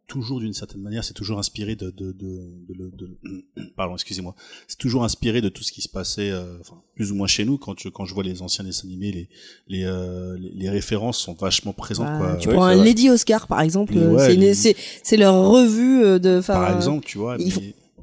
toujours, 0.08 0.40
d'une 0.40 0.54
certaine 0.54 0.82
manière, 0.82 1.04
c'est 1.04 1.14
toujours 1.16 1.40
inspiré 1.40 1.76
de, 1.76 1.90
de, 1.90 2.12
de, 2.12 2.66
de, 2.70 2.92
de- 2.96 3.18
de- 3.24 3.72
pardon, 3.76 3.96
excusez-moi, 3.96 4.36
c'est 4.68 4.78
toujours 4.78 5.04
inspiré 5.04 5.42
de 5.42 5.50
tout 5.50 5.64
ce 5.64 5.72
qui 5.72 5.82
se 5.82 5.90
passait, 5.90 6.30
euh, 6.30 6.60
enfin, 6.60 6.82
plus 6.96 7.12
ou 7.12 7.16
moins 7.16 7.26
chez 7.28 7.44
nous. 7.46 7.58
Quand 7.58 7.80
je, 7.80 7.90
quand 7.90 8.06
je 8.06 8.14
vois 8.14 8.24
les 8.24 8.42
anciens 8.44 8.64
dessins 8.64 8.88
animés, 8.88 9.12
les, 9.12 9.30
les, 9.68 9.84
euh, 9.86 10.38
les, 10.38 10.52
les 10.52 10.70
références 10.70 11.18
sont 11.18 11.34
vachement 11.34 11.74
présentes, 11.74 12.06
Bah, 12.08 12.18
quoi. 12.20 12.38
tu 12.38 12.50
Ouais, 12.50 12.54
prends 12.56 12.66
un. 12.66 12.84
Lady 12.84 13.10
Oscar 13.10 13.48
par 13.48 13.62
exemple, 13.62 13.94
Mais 13.96 14.02
euh, 14.02 14.12
ouais, 14.14 14.28
c'est 14.28 14.36
les- 14.36 14.54
c'est 14.54 14.76
c'est 15.04 15.18
leur 15.18 15.50
revue 15.50 16.20
de. 16.20 16.40
Par 16.46 16.72
exemple, 16.76 17.04
tu 17.06 17.18
vois, 17.18 17.38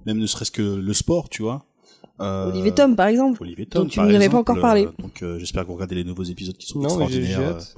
même 0.07 0.19
ne 0.19 0.27
serait-ce 0.27 0.51
que 0.51 0.63
le 0.63 0.93
sport, 0.95 1.29
tu 1.29 1.43
vois. 1.43 1.65
Euh, 2.21 2.51
Olivier 2.51 2.73
Tom 2.73 2.95
par 2.95 3.07
exemple. 3.09 3.43
Olivier 3.43 3.67
Tom, 3.67 3.85
dont 3.85 3.89
tu 3.89 3.99
pas 3.99 4.37
encore 4.37 4.61
parlé. 4.61 4.87
euh, 4.87 4.91
Donc, 4.99 5.23
euh, 5.23 5.39
j'espère 5.39 5.63
que 5.63 5.69
vous 5.69 5.75
regardez 5.75 5.95
les 5.97 6.05
nouveaux 6.05 6.23
épisodes 6.25 6.57
qui 6.57 6.67
sont 6.67 6.79
non, 6.79 6.85
extraordinaires. 6.87 7.41
hâte. 7.57 7.75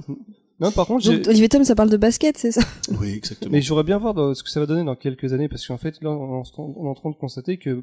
Non, 0.59 0.71
par 0.71 0.85
contre, 0.87 1.03
j'ai. 1.03 1.17
Donc, 1.17 1.27
Olivier 1.27 1.49
Tom, 1.49 1.63
ça 1.63 1.75
parle 1.75 1.89
de 1.89 1.97
basket, 1.97 2.37
c'est 2.37 2.51
ça? 2.51 2.61
Euh. 2.91 2.95
Oui, 3.01 3.13
exactement. 3.15 3.51
Mais 3.51 3.61
j'aurais 3.61 3.83
bien 3.83 3.97
voir 3.97 4.13
dans- 4.13 4.33
ce 4.33 4.43
que 4.43 4.49
ça 4.49 4.59
va 4.59 4.65
donner 4.65 4.83
dans 4.83 4.95
quelques 4.95 5.33
années, 5.33 5.49
parce 5.49 5.65
qu'en 5.67 5.77
fait, 5.77 6.01
là, 6.01 6.11
on, 6.11 6.41
est 6.43 6.59
en- 6.59 6.73
on 6.77 6.85
est 6.85 6.89
en 6.89 6.93
train 6.93 7.09
de 7.09 7.15
constater 7.15 7.57
que 7.57 7.81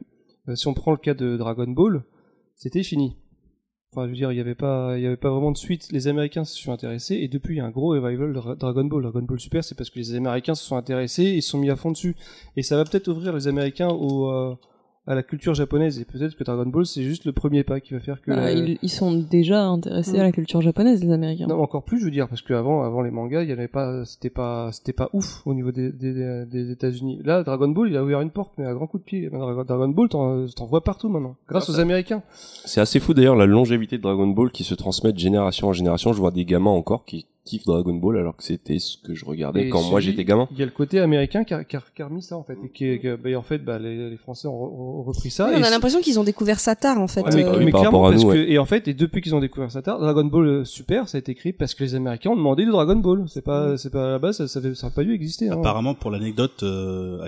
euh, 0.49 0.55
si 0.57 0.67
on 0.69 0.75
prend 0.75 0.91
le 0.93 0.97
cas 0.99 1.15
de 1.15 1.37
Dragon 1.37 1.67
Ball, 1.69 2.03
c'était 2.57 2.83
fini. 2.83 3.17
Enfin, 3.95 4.07
je 4.07 4.11
veux 4.11 4.17
dire, 4.17 4.33
il 4.33 4.37
n'y 4.37 4.41
avait 4.41 4.55
pas, 4.55 4.95
il 4.97 5.03
y 5.03 5.07
avait 5.07 5.19
pas 5.19 5.29
vraiment 5.31 5.53
de 5.53 5.59
suite. 5.59 5.89
Les 5.93 6.09
Américains 6.09 6.45
se 6.45 6.57
sont 6.57 6.73
intéressés, 6.73 7.17
et 7.17 7.29
depuis, 7.29 7.57
il 7.57 7.59
y 7.59 7.61
a 7.61 7.67
un 7.67 7.71
gros 7.71 7.89
revival 7.91 8.33
de 8.33 8.39
Ra- 8.39 8.55
Dragon 8.55 8.85
Ball. 8.85 9.03
Dragon 9.03 9.21
Ball 9.23 9.39
Super, 9.39 9.63
c'est 9.63 9.75
parce 9.77 9.91
que 9.91 9.99
les 9.99 10.15
Américains 10.15 10.55
se 10.55 10.65
sont 10.65 10.77
intéressés, 10.77 11.25
et 11.25 11.35
ils 11.37 11.43
se 11.43 11.51
sont 11.51 11.59
mis 11.59 11.69
à 11.69 11.77
fond 11.77 11.91
dessus. 11.91 12.17
Et 12.57 12.63
ça 12.63 12.77
va 12.77 12.85
peut-être 12.85 13.09
ouvrir 13.09 13.35
les 13.35 13.49
Américains 13.49 13.91
au, 13.91 14.31
euh, 14.31 14.55
à 15.07 15.17
la 15.17 15.25
culture 15.25 15.53
japonaise, 15.55 15.99
et 15.99 16.05
peut-être 16.05 16.37
que 16.37 16.45
Dragon 16.45 16.65
Ball, 16.67 16.87
c'est 16.87 17.03
juste 17.03 17.25
le 17.25 17.33
premier 17.33 17.65
pas 17.65 17.81
qui 17.81 17.93
va 17.93 17.99
faire 18.01 18.21
que. 18.23 18.31
Bah, 18.31 18.37
la- 18.37 18.53
ils, 18.53 18.79
ils 18.83 18.89
sont 18.89 19.13
déjà 19.13 19.65
intéressés 19.65 20.17
Mm. 20.17 20.21
à 20.21 20.23
la 20.23 20.33
culture 20.33 20.61
japonaise, 20.63 21.03
les 21.03 21.11
Américains. 21.13 21.47
Non, 21.49 21.61
encore 21.61 21.83
plus, 21.83 21.99
je 21.99 22.05
veux 22.05 22.11
dire, 22.13 22.29
parce 22.29 22.41
qu'avant, 22.43 22.85
avant 22.85 23.03
les 23.03 23.11
mangas, 23.11 23.43
il 23.43 23.49
y 23.49 23.53
avait 23.53 23.67
pas, 23.67 24.05
c'était 24.05 24.31
pas, 24.31 24.71
c'était 24.71 24.93
pas 24.93 25.11
ouf 25.13 25.43
au 25.45 25.55
niveau 25.55 25.73
des, 25.73 25.91
des, 25.91 26.45
des 26.47 26.71
États-Unis. 26.71 27.21
Là, 27.25 27.43
Dragon 27.43 27.69
Ball, 27.69 27.89
il 27.91 27.97
a 27.97 28.05
ouvert 28.05 28.21
une 28.21 28.31
porte, 28.31 28.53
mais 28.59 28.65
à 28.65 28.75
grand 28.75 28.87
coup 28.87 28.99
de 28.99 29.03
pied. 29.05 29.29
Dragon 29.29 29.65
Dragon 29.65 29.89
Ball, 29.89 30.09
t'en, 30.09 30.47
t'en 30.47 30.67
vois 30.67 30.85
partout 30.85 31.09
maintenant, 31.09 31.35
grâce 31.49 31.69
aux 31.69 31.81
Américains. 31.81 32.23
C'est 32.65 32.81
assez 32.81 33.01
fou 33.01 33.13
d'ailleurs 33.13 33.35
la 33.37 33.47
longévité 33.47 33.97
de 33.97 34.03
Dragon 34.03 34.29
Ball 34.29 34.53
qui 34.53 34.63
se 34.63 34.75
transmet 34.77 35.13
de 35.13 35.19
génération 35.19 35.67
en 35.69 35.73
génération. 35.73 36.13
Je 36.13 36.19
vois 36.21 36.31
des 36.31 36.45
gamins 36.45 36.71
encore 36.71 37.05
qui 37.05 37.27
Dragon 37.67 37.95
Ball 37.95 38.19
alors 38.19 38.37
que 38.37 38.45
c'était 38.45 38.79
ce 38.79 38.97
que 38.97 39.15
je 39.15 39.25
regardais 39.25 39.67
Et 39.67 39.69
quand 39.69 39.83
moi 39.91 39.99
j'étais 40.01 40.25
gamin. 40.25 40.47
Il 40.53 40.59
y 40.59 40.63
a 40.63 40.65
le 40.65 40.71
côté 40.71 41.01
américain 41.01 41.43
qui 41.45 41.53
a, 41.55 41.65
qui 41.65 41.77
a- 41.77 41.83
qui 41.95 42.01
a 42.01 42.07
remis 42.07 42.23
ça 42.23 42.37
en 42.37 42.45
fait, 42.45 42.57
et 42.65 42.71
qui, 42.71 42.99
bah, 43.23 43.37
en 43.37 43.43
fait, 43.43 43.59
bah, 43.59 43.79
les, 43.79 44.11
les 44.11 44.17
Français 44.17 44.47
ont, 44.49 45.03
repris 45.03 45.31
ça. 45.31 45.47
Oui, 45.49 45.55
et 45.55 45.57
On 45.61 45.63
a 45.65 45.71
l'impression 45.71 46.01
qu'ils 46.01 46.21
ont 46.21 46.25
découvert 46.25 46.61
ça 46.61 46.77
tard 46.77 47.01
en 47.01 47.09
fait. 47.09 47.23
Ouais, 47.23 47.31
mais, 47.35 47.45
euh, 47.45 47.59
oui, 47.59 47.65
mais 47.65 47.71
par 47.73 47.81
clairement, 47.81 48.03
rapport 48.03 48.09
à 48.09 48.13
parce 48.13 48.25
nous, 48.25 48.31
que, 48.33 48.37
et 48.51 48.59
en 48.59 48.65
fait, 48.65 48.87
et 48.89 48.95
depuis 48.95 49.21
qu'ils 49.21 49.35
ont 49.35 49.41
découvert 49.41 49.71
ça 49.73 49.83
tard, 49.83 49.99
Dragon 49.99 50.25
Ball 50.25 50.47
euh, 50.47 50.65
Super, 50.65 51.09
ça 51.09 51.19
a 51.19 51.21
été 51.21 51.35
créé 51.35 51.53
parce 51.53 51.75
que 51.75 51.83
les 51.83 51.95
Américains 51.97 52.31
ont 52.31 52.37
demandé 52.37 52.65
du 52.65 52.71
Dragon 52.71 52.97
Ball. 52.97 53.25
C'est 53.29 53.43
pas, 53.43 53.77
c'est 53.77 53.91
pas 53.91 54.07
à 54.07 54.11
la 54.13 54.19
base, 54.21 54.37
ça, 54.39 54.47
ça, 54.49 54.59
avait- 54.61 54.75
ça 54.77 54.87
a 54.87 54.91
pas 54.91 55.03
dû 55.03 55.13
exister. 55.13 55.49
hein. 55.49 55.55
Apparemment, 55.59 55.95
pour 55.95 56.11
l'anecdote, 56.13 56.63
euh, 56.63 57.19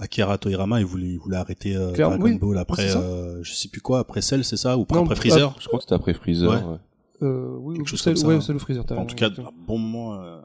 Akira 0.00 0.38
Toriyama, 0.38 0.80
il 0.80 0.86
voulait, 0.86 1.08
il 1.08 1.18
voulait 1.18 1.36
arrêter 1.36 1.76
euh, 1.76 1.90
Dragon 1.92 2.22
oui, 2.24 2.38
Ball 2.38 2.58
après, 2.58 2.94
euh, 2.96 3.42
je 3.42 3.52
sais 3.52 3.68
plus 3.68 3.80
quoi, 3.80 3.98
après 3.98 4.22
Cell, 4.22 4.44
c'est 4.44 4.56
ça, 4.56 4.78
ou 4.78 4.86
Non, 4.92 5.02
après 5.02 5.16
Freezer? 5.16 5.54
Je 5.58 5.66
crois 5.66 5.78
que 5.80 5.82
c'était 5.84 5.94
après 5.96 6.14
Freezer. 6.14 6.50
Ouais. 6.50 6.76
Euh, 7.22 7.56
oui, 7.60 7.76
Quelque 7.76 7.88
chose 7.88 8.00
c'est- 8.02 8.10
comme 8.10 8.16
ça, 8.16 8.26
ouais, 8.28 8.34
hein. 8.36 8.40
c'est 8.40 8.52
le 8.52 8.58
Freezer. 8.58 8.84
en 8.96 9.04
tout 9.06 9.14
cas, 9.16 9.28
un 9.28 9.50
bon 9.66 9.78
moment. 9.78 10.14
euh, 10.20 10.36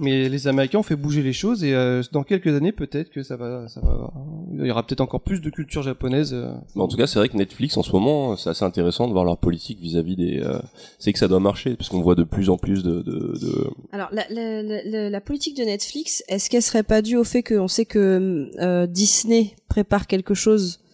Mais 0.00 0.28
les 0.28 0.46
Américains 0.46 0.78
ont 0.78 0.82
fait 0.84 0.94
bouger 0.94 1.22
les 1.24 1.32
choses 1.32 1.64
et 1.64 1.74
euh, 1.74 2.02
dans 2.12 2.22
quelques 2.22 2.54
années 2.54 2.70
peut-être 2.70 3.10
que 3.10 3.24
ça 3.24 3.36
va, 3.36 3.66
ça 3.68 3.80
va, 3.80 4.12
il 4.56 4.64
y 4.64 4.70
aura 4.70 4.86
peut-être 4.86 5.00
encore 5.00 5.20
plus 5.22 5.40
de 5.40 5.50
culture 5.50 5.82
japonaise. 5.82 6.32
euh. 6.34 6.52
Mais 6.76 6.82
en 6.82 6.86
tout 6.88 6.96
cas, 6.96 7.08
c'est 7.08 7.18
vrai 7.18 7.28
que 7.28 7.36
Netflix 7.36 7.76
en 7.76 7.82
ce 7.82 7.90
moment, 7.90 8.36
c'est 8.36 8.48
assez 8.50 8.64
intéressant 8.64 9.08
de 9.08 9.12
voir 9.12 9.24
leur 9.24 9.38
politique 9.38 9.80
vis-à-vis 9.80 10.14
des. 10.14 10.38
euh, 10.40 10.60
c'est 11.00 11.12
que 11.12 11.18
ça 11.18 11.26
doit 11.26 11.40
marcher 11.40 11.74
parce 11.74 11.88
qu'on 11.88 12.00
voit 12.00 12.14
de 12.14 12.22
plus 12.22 12.48
en 12.48 12.56
plus 12.58 12.84
de. 12.84 13.02
de, 13.02 13.34
de... 13.40 13.70
Alors, 13.90 14.08
la, 14.12 14.22
la, 14.30 14.62
la, 14.62 15.10
la 15.10 15.20
politique 15.20 15.56
de 15.56 15.64
Netflix, 15.64 16.22
est-ce 16.28 16.48
qu'elle 16.48 16.62
serait 16.62 16.84
pas 16.84 17.02
due 17.02 17.16
au 17.16 17.24
fait 17.24 17.42
qu'on 17.42 17.66
sait 17.68 17.84
que 17.84 18.50
euh, 18.60 18.86
Disney 18.86 19.56
prépare 19.68 20.06
quelque 20.06 20.34
chose, 20.34 20.78
euh, 20.78 20.87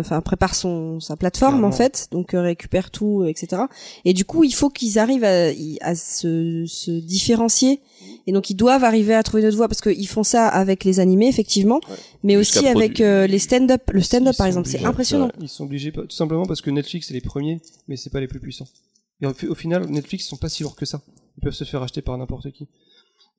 enfin 0.00 0.20
prépare 0.20 0.54
son 0.54 1.00
sa 1.00 1.16
plateforme 1.16 1.52
Clairement. 1.54 1.68
en 1.68 1.72
fait, 1.72 2.08
donc 2.10 2.34
euh, 2.34 2.42
récupère 2.42 2.90
tout, 2.90 3.22
euh, 3.22 3.28
etc. 3.28 3.62
Et 4.04 4.12
du 4.12 4.24
coup, 4.24 4.44
il 4.44 4.52
faut 4.54 4.68
qu'ils 4.70 4.98
arrivent 4.98 5.24
à, 5.24 5.50
à 5.80 5.94
se, 5.94 6.64
se 6.66 6.90
différencier. 6.90 7.80
Et 8.26 8.32
donc, 8.32 8.50
ils 8.50 8.54
doivent 8.54 8.84
arriver 8.84 9.14
à 9.14 9.22
trouver 9.22 9.42
une 9.42 9.48
autre 9.48 9.56
voie 9.56 9.68
parce 9.68 9.80
qu'ils 9.80 10.08
font 10.08 10.22
ça 10.22 10.46
avec 10.48 10.84
les 10.84 11.00
animés, 11.00 11.28
effectivement, 11.28 11.80
Ouais. 11.88 11.96
mais 12.22 12.36
aussi 12.36 12.66
avec 12.68 13.00
euh, 13.00 13.26
les 13.26 13.38
stand-up. 13.38 13.82
Le 13.92 14.00
stand-up, 14.02 14.36
par 14.36 14.46
exemple, 14.46 14.68
c'est 14.68 14.84
impressionnant. 14.84 15.30
Ils 15.40 15.48
sont 15.48 15.64
obligés, 15.64 15.92
pas- 15.92 16.02
tout 16.02 16.10
simplement 16.16 16.44
parce 16.46 16.60
que 16.60 16.70
Netflix 16.70 17.08
c'est 17.08 17.14
les 17.14 17.20
premiers, 17.20 17.60
mais 17.86 17.96
c'est 17.96 18.10
pas 18.10 18.20
les 18.20 18.28
plus 18.28 18.40
puissants. 18.40 18.68
Et 19.22 19.26
au, 19.26 19.32
au 19.48 19.54
final, 19.54 19.86
Netflix 19.88 20.26
sont 20.26 20.36
pas 20.36 20.48
si 20.48 20.62
lourds 20.62 20.76
que 20.76 20.84
ça. 20.86 21.00
Ils 21.38 21.40
peuvent 21.42 21.54
se 21.54 21.64
faire 21.64 21.82
acheter 21.82 22.02
par 22.02 22.18
n'importe 22.18 22.50
qui. 22.50 22.68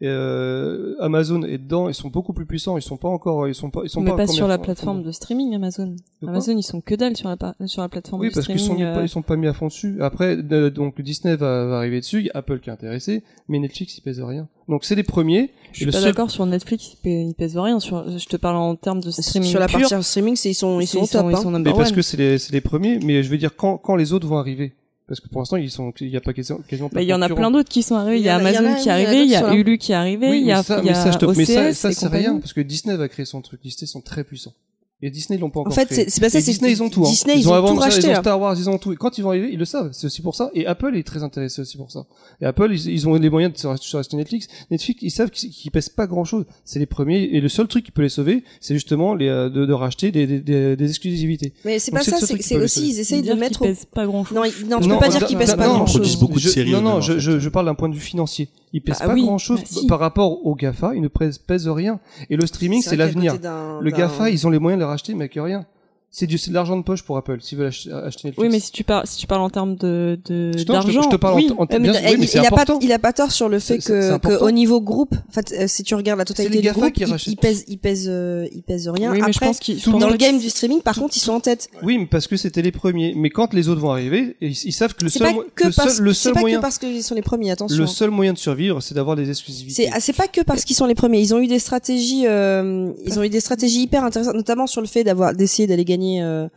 Euh, 0.02 0.96
Amazon 1.02 1.44
est 1.44 1.58
dedans, 1.58 1.90
ils 1.90 1.94
sont 1.94 2.08
beaucoup 2.10 2.32
plus 2.32 2.46
puissants. 2.46 2.78
Ils 2.78 2.82
sont 2.82 2.96
pas 2.96 3.10
encore, 3.10 3.48
ils 3.50 3.56
sont 3.56 3.70
pas, 3.70 3.82
ils 3.84 3.90
sont 3.90 4.00
mais 4.00 4.12
pas, 4.12 4.18
pas 4.18 4.28
sur 4.28 4.48
la 4.48 4.58
plateforme 4.58 5.04
de 5.04 5.12
streaming 5.12 5.54
Amazon. 5.56 5.96
Amazon, 6.26 6.58
ils 6.58 6.64
sont 6.64 6.80
que 6.80 6.96
dalle 6.96 7.18
sur 7.18 7.28
la, 7.30 7.38
sur 7.68 7.82
la 7.82 7.90
plateforme 7.90 8.22
Oui, 8.22 8.30
de 8.30 8.34
parce 8.34 8.48
qu'ils 8.48 8.60
sont, 8.60 8.78
pas- 8.78 8.82
euh, 8.98 9.04
ils 9.04 9.10
sont 9.10 9.22
pas 9.22 9.36
mis 9.36 9.48
à 9.48 9.54
fond 9.54 9.68
dessus. 9.68 9.98
Après, 10.02 10.38
euh, 10.38 10.70
donc 10.70 11.02
Disney 11.02 11.36
va, 11.36 11.66
va 11.66 11.78
arriver 11.78 12.00
dessus, 12.00 12.20
il 12.20 12.26
y 12.28 12.30
a 12.30 12.38
Apple 12.38 12.60
qui 12.60 12.70
est 12.70 12.74
intéressé, 12.74 13.24
mais 13.50 13.60
Netflix 13.60 13.98
il 13.98 14.02
pèse 14.02 14.22
rien. 14.22 14.48
Donc 14.70 14.86
c'est 14.86 14.96
les 14.96 15.04
premiers. 15.04 15.52
Je 15.74 15.78
suis 15.78 15.86
le 15.86 15.92
pas 15.92 15.98
seul- 16.00 16.08
d'accord 16.12 16.32
sur 16.32 16.46
Netflix, 16.46 16.94
il 16.94 17.08
pè- 17.10 17.28
il 17.30 17.34
pèse 17.34 17.58
rien. 17.58 17.80
Sur, 17.82 18.18
je 18.18 18.26
te 18.26 18.38
parle 18.38 18.56
en 18.56 18.76
termes 18.76 19.02
de 19.02 19.12
streaming 19.12 19.50
Sur 19.50 19.60
la 19.60 19.68
pur. 19.68 19.82
partie 19.90 20.02
streaming, 20.04 20.36
c'est 20.38 20.52
ils 20.52 20.54
sont 20.54 20.80
ils 20.80 20.88
sont 20.88 21.00
au 21.00 21.08
top. 21.08 21.26
ils 21.30 21.36
hein. 21.36 21.42
sont 21.42 21.52
Mais 21.52 21.58
number 21.58 21.76
parce 21.76 21.92
que 21.92 22.02
c'est 22.02 22.18
les, 22.18 22.38
c'est 22.38 22.54
les 22.54 22.62
premiers, 22.62 23.00
mais 23.00 23.22
je 23.22 23.30
veux 23.30 23.38
dire 23.38 23.56
quand, 23.56 23.78
quand 23.78 23.96
les 23.98 24.14
autres 24.14 24.28
vont 24.28 24.38
arriver. 24.38 24.74
Parce 25.10 25.20
que 25.20 25.28
pour 25.28 25.42
l'instant, 25.42 25.58
ils 25.58 25.72
sont, 25.72 25.92
il 26.02 26.10
y 26.10 26.18
a 26.18 26.22
pas 26.22 26.34
quasiment, 26.34 26.60
quasiment 26.68 26.88
pas 26.88 27.00
de 27.00 27.04
il 27.04 27.08
y 27.08 27.14
en 27.16 27.22
a 27.24 27.30
plein 27.30 27.50
d'autres 27.50 27.68
qui 27.68 27.82
sont 27.82 27.96
arrivés. 27.96 28.20
Il 28.20 28.24
y 28.24 28.30
a 28.30 28.36
Amazon 28.36 28.60
qui 28.60 28.68
est 28.68 28.68
oui, 28.68 28.76
il 28.80 28.84
y 28.84 28.86
en 28.86 28.92
a 28.92 28.94
arrivé, 28.94 29.24
il 29.24 29.32
y 29.32 29.36
a 29.36 29.54
Hulu 29.56 29.78
qui 29.80 29.92
est 29.92 29.96
arrivé, 29.96 30.38
il 30.38 30.46
y 30.46 30.52
a, 30.52 30.58
mais 30.58 30.64
ça, 30.64 30.78
il 30.78 30.84
y 30.84 30.86
mais 30.86 30.92
a 30.92 31.04
ça, 31.04 31.12
je 31.12 31.18
te, 31.18 31.26
mais 31.26 31.46
ça, 31.46 31.70
OCS 31.70 31.74
ça 31.74 31.90
et 31.90 31.94
c'est 31.94 32.08
rien, 32.08 32.38
parce 32.38 32.54
que 32.54 32.62
Disney 32.62 32.96
va 32.96 33.10
créer 33.10 33.26
son 33.26 33.42
truc. 33.42 33.60
Disney 33.64 33.88
sont 33.88 34.02
très 34.02 34.24
puissants. 34.24 34.54
Et 35.02 35.10
Disney 35.12 35.38
ils 35.38 35.42
l'ont 35.42 35.50
pas 35.50 35.60
En 35.60 35.64
encore 35.64 35.74
fait, 35.76 35.86
créé. 35.86 36.04
c'est 36.06 36.10
c'est 36.10 36.20
pas 36.22 36.30
ça. 36.30 36.42
Disney, 36.42 36.72
ils 36.74 36.84
ont 36.84 36.90
tout. 36.90 37.06
Hein. 37.06 37.10
Disney, 37.10 37.36
ils, 37.40 37.48
ont, 37.48 37.54
avant 37.54 37.70
tout 37.74 37.80
ça, 37.80 37.86
racheté. 37.86 38.02
Ils 38.02 38.10
ont 38.10 38.14
là. 38.14 38.20
Star 38.20 38.40
Wars, 38.42 38.56
ils 38.58 38.70
ont 38.70 38.78
tout. 38.78 38.92
Et 38.92 38.98
quand 38.98 39.18
ils 39.18 39.22
vont 39.22 39.30
arriver, 39.30 39.50
ils 39.50 39.58
le 39.58 39.64
savent. 39.64 39.92
C'est 39.94 40.08
aussi 40.08 40.22
pour 40.22 40.36
ça. 40.36 40.52
Et 40.54 40.66
Apple 40.66 40.94
est 40.98 41.04
très 41.08 41.24
intéressé 41.24 41.62
aussi 41.62 41.78
pour 41.78 41.90
ça. 41.90 42.06
Et 42.42 42.46
Apple, 42.46 42.68
ils, 42.74 42.90
ils 42.90 43.08
ont 43.08 43.14
les 43.14 43.30
moyens 43.30 43.54
de 43.54 43.58
se 43.58 43.66
racheter- 43.96 44.18
Netflix. 44.18 44.48
Netflix, 44.72 45.00
ils 45.02 45.10
savent 45.12 45.30
qu'ils 45.30 45.72
pèsent 45.72 45.88
pas 45.88 46.06
grand 46.06 46.26
chose. 46.26 46.44
C'est 46.66 46.80
les 46.80 46.86
premiers. 46.86 47.24
Et 47.32 47.40
le 47.40 47.48
seul 47.48 47.68
truc 47.70 47.86
qui 47.86 47.92
peut 47.92 48.02
les 48.02 48.10
sauver, 48.10 48.44
c'est 48.60 48.74
justement 48.74 49.14
les, 49.14 49.30
euh, 49.30 49.50
de, 49.50 49.66
de 49.66 49.72
racheter 49.74 50.12
des, 50.12 50.28
des, 50.28 50.40
des, 50.42 50.76
des 50.76 50.90
exclusivités. 50.90 51.54
Mais 51.64 51.80
c'est 51.80 51.92
pas 51.92 52.02
ça. 52.04 52.18
C'est 52.20 52.58
aussi 52.58 52.90
ils 52.90 53.00
essayent 53.00 53.22
de 53.22 53.34
mettre. 53.36 53.62
au- 53.62 53.66
pèsent 53.66 53.86
pas 53.86 54.06
grand 54.06 54.26
chose. 54.26 54.36
Non, 54.38 54.44
ils- 54.44 54.68
non, 54.68 54.80
tu 54.82 54.90
peux 54.90 54.98
pas 54.98 55.08
dire 55.08 55.26
qu'ils 55.26 55.38
pèsent 55.38 55.56
pas 55.56 55.68
non, 55.68 55.76
grand 55.76 55.86
Ils 55.86 55.92
produisent 55.92 56.12
chose. 56.12 56.20
beaucoup 56.20 56.34
de 56.36 56.40
Je- 56.42 56.50
séries 56.50 56.72
Non, 56.72 56.82
non, 56.82 56.90
en 56.96 57.02
je, 57.02 57.14
fait. 57.14 57.20
je, 57.22 57.40
je 57.40 57.48
parle 57.50 57.68
d'un 57.68 57.76
point 57.76 57.88
de 57.88 57.96
vue 57.96 58.02
financier. 58.02 58.50
Ils 58.72 58.82
pèsent 58.82 59.00
Bah 59.00 59.08
pas 59.08 59.14
oui, 59.16 59.24
grand 59.24 59.40
chose 59.40 59.62
bah 59.62 59.66
si. 59.68 59.88
par 59.88 59.98
rapport 59.98 60.46
aux 60.46 60.54
GAFA. 60.54 60.92
Ils 60.94 61.02
ne 61.02 61.08
pèsent, 61.08 61.68
rien. 61.70 62.00
Et 62.30 62.36
le 62.36 62.46
streaming, 62.46 62.84
c'est 62.84 62.96
l'avenir. 62.98 63.34
Le 63.82 63.90
GAFA, 63.92 64.30
ils 64.30 64.46
ont 64.46 64.50
les 64.52 64.60
moyens 64.60 64.80
de 64.80 64.86
le 64.90 64.94
racheter, 64.94 65.14
mais 65.14 65.30
que 65.30 65.40
rien. 65.40 65.66
C'est 66.12 66.26
du, 66.26 66.40
c'est 66.40 66.50
de 66.50 66.56
l'argent 66.56 66.76
de 66.76 66.82
poche 66.82 67.04
pour 67.04 67.18
Apple, 67.18 67.38
s'ils 67.40 67.58
veulent 67.58 67.68
acheter, 67.68 67.92
acheter 67.92 68.28
Netflix. 68.30 68.38
Oui, 68.40 68.50
mais 68.52 68.60
si 68.60 68.72
tu 68.72 68.84
parles, 68.84 69.06
si 69.06 69.18
tu 69.18 69.28
parles 69.28 69.42
en 69.44 69.50
termes 69.52 69.76
de, 69.76 70.20
de, 70.26 70.58
Je 70.58 70.64
d'argent. 70.64 71.04
je 71.04 71.10
te 71.10 71.16
parle 71.18 71.36
en- 71.36 71.38
oui. 71.38 71.46
bien- 71.46 71.56
non, 71.56 71.68
oui, 71.70 72.16
mais 72.20 72.26
il, 72.26 72.40
a 72.40 72.50
pas, 72.50 72.66
il 72.82 72.92
a 72.92 72.98
pas 72.98 73.14
tort 73.14 73.32
sur 73.32 73.48
le 73.48 73.60
fait 73.60 73.78
que, 73.78 74.14
important. 74.14 74.40
que 74.40 74.44
au 74.44 74.50
niveau 74.50 74.82
groupe, 74.82 75.14
en 75.14 75.32
fait, 75.32 75.54
euh, 75.54 75.66
si 75.68 75.84
tu 75.84 75.94
regardes 75.94 76.18
la 76.18 76.26
totalité 76.26 76.58
du 76.58 76.64
GAFA 76.64 76.80
groupe, 76.80 76.94
qui 76.94 77.02
il, 77.02 77.06
rachètent 77.12 77.32
il 77.34 77.38
pèse, 77.38 77.64
il 77.68 77.78
pèse, 77.78 78.08
euh, 78.10 78.48
il 78.56 78.64
pèse 78.64 78.88
rien. 78.90 79.12
Oui, 79.12 79.20
mais 79.22 79.32
je 79.32 79.38
Après, 79.38 79.46
pense 79.46 79.60
qu'ils, 79.60 79.80
dans 79.84 80.10
le 80.10 80.18
game 80.18 80.40
du 80.40 80.50
streaming, 80.50 80.82
par 80.82 80.96
contre, 80.96 81.16
ils 81.16 81.20
sont 81.22 81.34
en 81.34 81.40
tête. 81.42 81.70
Oui, 81.84 82.00
mais 82.00 82.08
parce 82.08 82.26
que 82.26 82.38
c'était 82.38 82.64
les 82.64 82.72
premiers. 82.72 83.14
Mais 83.16 83.30
quand 83.30 83.54
les 83.54 83.70
autres 83.70 83.82
vont 83.82 83.92
arriver, 83.92 84.36
ils, 84.42 84.52
ils 84.66 84.74
savent 84.74 84.96
que 84.96 85.04
le 85.04 85.12
seul, 85.12 85.32
mo- 85.36 85.44
que 85.54 85.66
le 85.66 85.72
seul, 85.72 85.92
le 86.02 86.14
c'est 86.16 86.24
seul 86.24 86.34
pas 86.34 86.40
moyen, 86.40 86.58
que 86.58 86.62
parce 86.64 86.80
qu'ils 86.80 87.04
sont 87.04 87.14
les 87.14 87.22
premiers. 87.22 87.52
Attention. 87.52 87.78
le 87.78 87.86
seul 87.86 88.10
moyen 88.10 88.34
de 88.34 88.40
survivre, 88.40 88.82
c'est 88.82 88.96
d'avoir 88.96 89.16
des 89.16 89.30
exclusivités. 89.30 89.84
C'est 89.84 89.92
ah, 89.94 90.00
c'est 90.00 90.14
pas 90.14 90.28
que 90.28 90.42
parce 90.42 90.66
qu'ils 90.66 90.76
sont 90.76 90.88
les 90.88 90.96
premiers. 90.96 91.20
Ils 91.22 91.36
ont 91.36 91.40
eu 91.40 91.46
des 91.48 91.60
stratégies, 91.60 92.24
euh, 92.26 92.90
ils 93.06 93.20
ont 93.20 93.24
eu 93.24 93.30
des 93.30 93.40
stratégies 93.42 93.84
hyper 93.84 94.04
intéressantes, 94.04 94.34
notamment 94.34 94.66
sur 94.66 94.82
le 94.82 94.88
fait 94.88 95.04
d'avoir 95.04 95.36
d'essayer 95.36 95.68
d'aller 95.68 95.86
gagner 95.86 95.99
euh, 96.22 96.48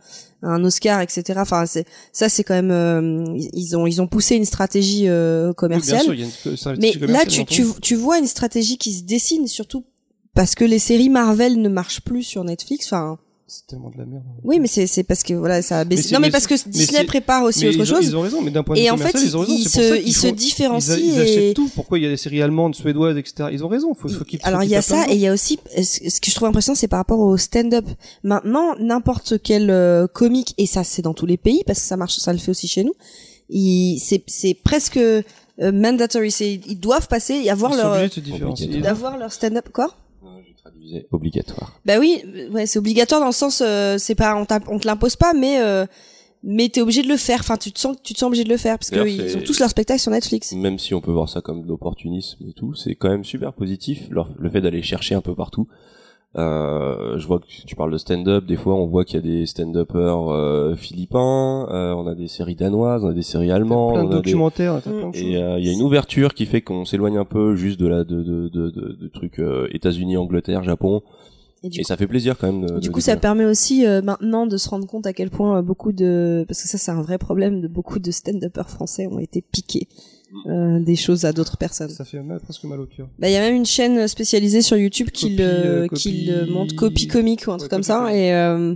un 0.41 0.63
Oscar, 0.63 1.01
etc. 1.01 1.39
Enfin, 1.41 1.65
c'est 1.65 1.85
ça, 2.11 2.29
c'est 2.29 2.43
quand 2.43 2.53
même 2.53 2.71
euh, 2.71 3.23
ils 3.53 3.75
ont 3.77 3.87
ils 3.87 4.01
ont 4.01 4.07
poussé 4.07 4.35
une 4.35 4.45
stratégie 4.45 5.07
euh, 5.07 5.41
Oui, 5.41 5.47
bien 5.47 5.53
commerciale. 5.53 6.01
sûr, 6.01 6.13
il 6.13 6.19
y 6.21 6.23
a 6.23 6.25
une, 6.25 6.57
c'est 6.57 6.67
un 6.67 6.75
Mais 6.79 6.93
là, 7.07 7.25
tu, 7.25 7.45
tu, 7.45 7.65
tu 7.81 7.95
vois 7.95 8.19
une 8.19 8.27
stratégie 8.27 8.77
qui 8.77 8.93
se 8.93 9.03
dessine, 9.03 9.47
surtout 9.47 9.85
parce 10.33 10.55
que 10.55 10.65
les 10.65 10.79
séries 10.79 11.09
Marvel 11.09 11.61
ne 11.61 11.69
marchent 11.69 12.01
plus 12.01 12.23
sur 12.23 12.43
Netflix. 12.43 12.87
Enfin, 12.87 13.19
C'est 13.45 13.67
tellement 13.67 13.89
de 13.89 13.97
la 13.97 14.05
merde. 14.05 14.23
Oui, 14.43 14.59
mais 14.59 14.67
c'est 14.67 14.87
c'est 14.87 15.03
parce 15.03 15.21
que 15.21 15.33
voilà, 15.33 15.61
ça 15.61 15.79
a 15.79 15.83
baissé. 15.83 16.13
non, 16.13 16.19
mais 16.21 16.27
mais 16.27 16.31
parce 16.31 16.47
que 16.47 16.53
mais 16.53 16.71
Disney 16.71 17.03
prépare 17.03 17.43
aussi 17.43 17.67
autre 17.67 17.77
ils 17.77 17.81
ont- 17.81 17.85
chose. 17.97 18.05
Ils 18.07 18.15
ont 18.15 18.21
raison, 18.21 18.41
mais 18.41 18.51
d'un 18.51 18.63
point 18.63 18.75
de 18.75 18.81
vue 18.81 18.89
en 18.89 18.95
fait, 18.97 19.11
commercial, 19.11 19.23
ils 19.25 19.37
ont 19.37 19.39
raison. 19.41 19.53
ils 19.57 19.69
se- 19.69 20.01
ils 20.07 20.13
se 20.15 20.27
différencient 20.27 20.95
Ils, 20.95 21.05
ils 21.05 21.17
et- 21.17 21.21
achètent 21.21 21.55
tout. 21.55 21.69
Pourquoi 21.75 21.99
il 21.99 22.03
y 22.03 22.07
a 22.07 22.09
des 22.09 22.17
séries 22.17 22.41
allemandes, 22.41 22.73
suédoises, 22.73 23.17
etc. 23.17 23.49
Ils 23.51 23.63
ont 23.63 23.67
raison. 23.67 23.93
Faut, 23.93 24.07
faut 24.07 24.23
Alors 24.43 24.63
il 24.63 24.69
y 24.69 24.75
a 24.75 24.81
ça 24.81 25.05
et 25.09 25.15
il 25.15 25.19
y 25.19 25.27
a 25.27 25.33
aussi 25.33 25.59
ce 25.75 26.19
que 26.21 26.31
je 26.31 26.35
trouve 26.35 26.47
impressionnant 26.47 26.75
c'est 26.75 26.87
par 26.87 26.99
rapport 26.99 27.19
au 27.19 27.35
stand-up. 27.37 27.85
Maintenant 28.23 28.75
n'importe 28.79 29.41
quel 29.43 29.69
euh, 29.69 30.07
comique 30.07 30.53
et 30.57 30.65
ça 30.65 30.83
c'est 30.85 31.01
dans 31.01 31.13
tous 31.13 31.25
les 31.25 31.37
pays 31.37 31.63
parce 31.67 31.79
que 31.79 31.85
ça 31.85 31.97
marche 31.97 32.15
ça 32.17 32.31
le 32.31 32.39
fait 32.39 32.51
aussi 32.51 32.67
chez 32.69 32.83
nous. 32.85 32.93
Il 33.49 33.99
c'est 33.99 34.23
c'est 34.25 34.53
presque 34.53 34.97
euh, 34.97 35.21
mandatory 35.59 36.29
ils 36.65 36.79
doivent 36.79 37.07
passer 37.09 37.33
et 37.43 37.49
avoir 37.51 37.75
leur 37.75 38.09
d'avoir 38.81 39.17
leur 39.17 39.31
stand-up 39.33 39.67
quoi 39.71 39.93
Obligatoire. 41.11 41.79
Bah 41.85 41.99
oui 41.99 42.23
ouais 42.51 42.65
c'est 42.65 42.79
obligatoire 42.79 43.19
dans 43.21 43.27
le 43.27 43.33
sens 43.33 43.61
euh, 43.65 43.97
c'est 43.97 44.15
pas 44.15 44.35
on, 44.35 44.45
on 44.73 44.79
te 44.79 44.87
l'impose 44.87 45.15
pas 45.15 45.33
mais 45.33 45.59
euh, 45.59 45.85
mais 46.43 46.69
t'es 46.69 46.81
obligé 46.81 47.01
de 47.03 47.07
le 47.07 47.17
faire. 47.17 47.39
Enfin 47.41 47.57
tu 47.57 47.71
te 47.71 47.79
sens 47.79 47.95
tu 48.03 48.13
te 48.13 48.19
sens 48.19 48.27
obligé 48.27 48.43
de 48.43 48.49
le 48.49 48.57
faire 48.57 48.77
parce 48.79 48.89
qu'ils 48.89 49.37
ont 49.37 49.41
tous 49.41 49.59
leur 49.59 49.69
spectacle 49.69 49.99
sur 50.01 50.11
Netflix. 50.11 50.51
Même 50.53 50.79
si 50.79 50.93
on 50.93 51.01
peut 51.01 51.11
voir 51.11 51.29
ça 51.29 51.41
comme 51.41 51.63
de 51.63 51.67
l'opportunisme 51.67 52.45
et 52.47 52.53
tout, 52.53 52.73
c'est 52.75 52.95
quand 52.95 53.09
même 53.09 53.23
super 53.23 53.53
positif 53.53 54.07
leur- 54.09 54.29
le 54.39 54.49
fait 54.49 54.61
d'aller 54.61 54.81
chercher 54.81 55.15
un 55.15 55.21
peu 55.21 55.35
partout. 55.35 55.67
Euh, 56.35 57.19
je 57.19 57.27
vois 57.27 57.39
que 57.39 57.45
tu 57.67 57.75
parles 57.75 57.91
de 57.91 57.97
stand-up, 57.99 58.45
des 58.45 58.55
fois 58.55 58.73
on 58.73 58.87
voit 58.87 59.05
qu'il 59.05 59.15
y 59.15 59.19
a 59.19 59.21
des 59.21 59.45
stand-uppers 59.45 60.29
euh, 60.31 60.75
philippins, 60.75 61.67
euh, 61.71 61.93
on 61.93 62.07
a 62.07 62.15
des 62.15 62.27
séries 62.27 62.55
danoises, 62.55 63.03
on 63.05 63.09
a 63.09 63.13
des 63.13 63.21
séries 63.21 63.51
allemandes, 63.51 63.93
plein 63.93 64.03
on 64.05 64.09
de 64.09 64.13
a 64.13 64.15
des- 64.15 64.21
documentaires, 64.31 64.75
Mm. 64.77 64.81
plein 64.81 65.09
de 65.09 65.13
choses. 65.15 65.21
Et 65.23 65.37
euh, 65.37 65.59
il 65.59 65.65
y 65.67 65.69
a 65.69 65.73
une 65.73 65.83
ouverture 65.83 66.33
qui 66.33 66.47
fait 66.47 66.61
qu'on 66.61 66.85
s'éloigne 66.85 67.17
un 67.17 67.25
peu 67.25 67.55
juste 67.55 67.79
de 67.79 67.87
la 67.87 68.03
de 68.03 68.23
de 68.23 68.49
de, 68.49 68.69
de, 68.71 68.97
de 68.99 69.07
trucs 69.09 69.37
euh, 69.39 69.67
États-Unis, 69.71 70.17
Angleterre, 70.17 70.63
Japon. 70.63 71.03
Et 71.65 71.83
ça 71.85 71.95
fait 71.95 72.07
plaisir 72.07 72.37
quand 72.37 72.51
même. 72.51 72.65
De, 72.65 72.79
Du 72.79 72.87
de 72.89 72.93
coup, 72.93 72.99
ça 72.99 73.15
permet 73.15 73.45
aussi 73.45 73.85
euh, 73.85 74.01
maintenant 74.01 74.47
de 74.47 74.57
se 74.57 74.67
rendre 74.67 74.85
compte 74.85 75.05
à 75.07 75.13
quel 75.13 75.29
point 75.29 75.59
euh, 75.59 75.61
beaucoup 75.61 75.93
de, 75.93 76.43
parce 76.47 76.61
que 76.61 76.67
ça 76.67 76.77
c'est 76.77 76.91
un 76.91 77.01
vrai 77.01 77.17
problème, 77.17 77.61
de 77.61 77.69
beaucoup 77.69 77.99
de 77.99 78.11
stand-uppers 78.11 78.69
français 78.69 79.07
ont 79.07 79.19
été 79.19 79.41
piqués 79.41 79.87
euh, 80.47 80.79
des 80.79 80.95
choses 80.95 81.25
à 81.25 81.33
d'autres 81.33 81.57
personnes. 81.57 81.89
Ça 81.89 82.05
fait 82.05 82.21
mal, 82.21 82.39
presque 82.39 82.63
mal 82.65 82.79
au 82.79 82.85
cœur. 82.85 83.07
Bah, 83.19 83.29
il 83.29 83.33
y 83.33 83.35
a 83.35 83.39
même 83.41 83.55
une 83.55 83.65
chaîne 83.65 84.07
spécialisée 84.07 84.61
sur 84.61 84.77
YouTube 84.77 85.09
qui 85.11 85.25
Copie, 85.29 85.35
le, 85.37 85.43
euh, 85.45 85.87
qui 85.87 86.09
copie- 86.11 86.25
le 86.31 86.45
montre 86.47 86.75
copie 86.75 87.07
comique 87.07 87.45
ou 87.47 87.51
un 87.51 87.57
truc 87.57 87.71
Ouais, 87.71 87.75
comme 87.77 87.83
ça. 87.83 87.99
comique. 87.99 88.15
Et, 88.15 88.33
euh, 88.33 88.75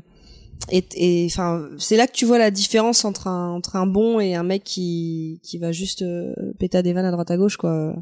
et, 0.72 0.84
et, 0.96 1.26
enfin, 1.28 1.68
c'est 1.78 1.98
là 1.98 2.08
que 2.08 2.14
tu 2.14 2.26
vois 2.26 2.38
la 2.40 2.52
différence 2.52 3.06
entre 3.06 3.28
un, 3.28 3.52
entre 3.52 3.76
un 3.76 3.86
bon 3.88 4.20
et 4.20 4.36
un 4.36 4.44
mec 4.44 4.64
qui, 4.64 5.40
qui 5.44 5.58
va 5.58 5.72
juste 5.72 6.02
euh, 6.02 6.34
péter 6.60 6.82
des 6.84 6.94
vannes 6.94 7.06
à 7.06 7.12
droite 7.12 7.32
à 7.32 7.38
gauche, 7.38 7.58
quoi. 7.58 7.96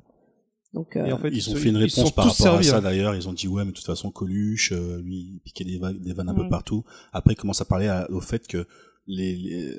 Donc, 0.74 0.98
euh, 0.98 1.06
Et 1.06 1.14
en 1.14 1.18
fait, 1.18 1.30
Ils 1.32 1.50
ont 1.50 1.56
fait 1.56 1.70
une 1.70 1.76
ils 1.76 1.84
réponse 1.84 2.12
par 2.12 2.26
rapport 2.26 2.36
servis, 2.36 2.68
à 2.68 2.72
ça 2.72 2.78
hein. 2.78 2.82
d'ailleurs. 2.82 3.16
Ils 3.16 3.30
ont 3.30 3.34
dit 3.34 3.48
ouais, 3.48 3.64
mais 3.64 3.72
de 3.72 3.76
toute 3.78 3.86
façon 3.86 4.12
Coluche, 4.12 4.74
euh, 4.74 5.00
lui, 5.02 5.16
il 5.36 5.40
piquait 5.44 5.64
des, 5.64 5.78
va- 5.78 5.94
des 5.94 6.12
vannes 6.14 6.28
un 6.30 6.34
Ouais. 6.36 6.44
peu 6.44 6.50
partout. 6.50 6.84
Après, 7.14 7.34
il 7.34 7.38
commence 7.38 7.62
à 7.62 7.66
parler 7.66 7.88
à- 7.88 8.10
au 8.12 8.20
fait 8.20 8.46
que 8.48 8.66
les 9.08 9.36
les, 9.36 9.72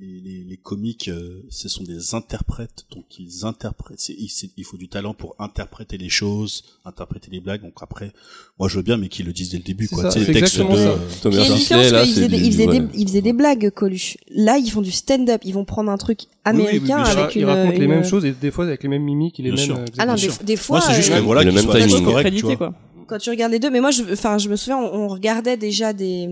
les, 0.00 0.20
les- 0.48 0.56
comiques, 0.56 1.08
euh, 1.08 1.42
ce 1.50 1.68
sont 1.68 1.84
des 1.84 2.14
interprètes, 2.14 2.84
donc 2.90 3.04
ils 3.18 3.44
interprètent. 3.44 4.00
c'est- 4.00 4.14
il, 4.18 4.28
c'est- 4.28 4.50
il 4.56 4.64
faut 4.64 4.76
du 4.76 4.88
talent 4.88 5.14
pour 5.14 5.36
interpréter 5.38 5.98
les 5.98 6.08
choses, 6.08 6.64
interpréter 6.84 7.28
les 7.30 7.40
blagues. 7.40 7.62
Donc 7.62 7.74
après, 7.80 8.12
moi 8.58 8.68
je 8.68 8.76
veux 8.76 8.82
bien, 8.82 8.96
mais 8.96 9.08
qu'ils 9.08 9.26
le 9.26 9.32
disent 9.32 9.50
dès 9.50 9.58
le 9.58 9.62
début, 9.62 9.86
C'est 9.86 9.94
quoi. 9.94 10.04
ça, 10.04 10.10
Tu 10.10 10.18
sais, 10.20 10.24
c'est 10.26 10.32
les 10.32 10.40
textes 10.40 10.58
de, 10.58 10.62
exactement 10.64 10.96
ça. 10.96 11.20
Thomas 11.22 11.36
Il 11.36 11.40
une 11.42 11.92
là, 11.92 12.04
faisaient, 12.04 12.28
des, 12.28 12.36
du- 12.38 12.44
ils 12.44 12.52
faisaient 12.52 12.66
ouais. 12.68 12.80
des, 12.80 12.98
ils 12.98 13.06
faisaient 13.08 13.22
des 13.22 13.32
blagues, 13.32 13.70
Coluche. 13.70 14.16
Là, 14.30 14.58
ils 14.58 14.70
font 14.70 14.82
du 14.82 14.90
stand-up. 14.92 15.40
Ils 15.44 15.54
vont 15.54 15.64
prendre 15.64 15.90
un 15.90 15.98
truc 15.98 16.22
américain 16.44 16.72
Oui, 16.72 16.80
oui, 16.80 16.88
mais 17.14 17.20
avec 17.22 17.36
il 17.36 17.40
une. 17.42 17.44
ra- 17.46 17.52
il 17.54 17.60
raconte 17.60 17.78
les 17.78 17.84
une- 17.84 17.90
mêmes 17.90 18.04
choses 18.04 18.24
et 18.24 18.32
des 18.32 18.50
fois 18.50 18.64
avec 18.64 18.82
les 18.82 18.88
mêmes 18.88 19.04
mimiques 19.04 19.38
et 19.38 19.44
les 19.44 19.52
Bien 19.52 19.56
mêmes. 19.66 19.76
sûr. 19.76 19.78
euh, 19.78 19.84
Ah 19.98 20.06
non, 20.06 20.14
des, 20.14 20.28
des 20.44 20.56
fois. 20.56 20.78
Moi, 20.78 20.86
c'est 20.88 20.94
juste 20.96 21.10
euh, 21.12 21.18
que 21.18 21.22
voilà, 21.22 21.44
le 21.44 21.52
même 21.52 21.66
timing. 21.68 21.88
tous 21.88 22.02
corrects, 22.02 22.34
tu 22.34 22.42
vois. 22.56 22.74
Quand 23.06 23.18
tu 23.18 23.30
regardes 23.30 23.52
les 23.52 23.58
deux, 23.58 23.70
mais 23.70 23.80
moi, 23.80 23.90
je, 23.90 24.02
enfin, 24.12 24.38
je 24.38 24.48
me 24.48 24.56
souviens, 24.56 24.78
on, 24.78 25.04
on 25.04 25.08
regardait 25.08 25.56
déjà 25.56 25.92
des, 25.92 26.28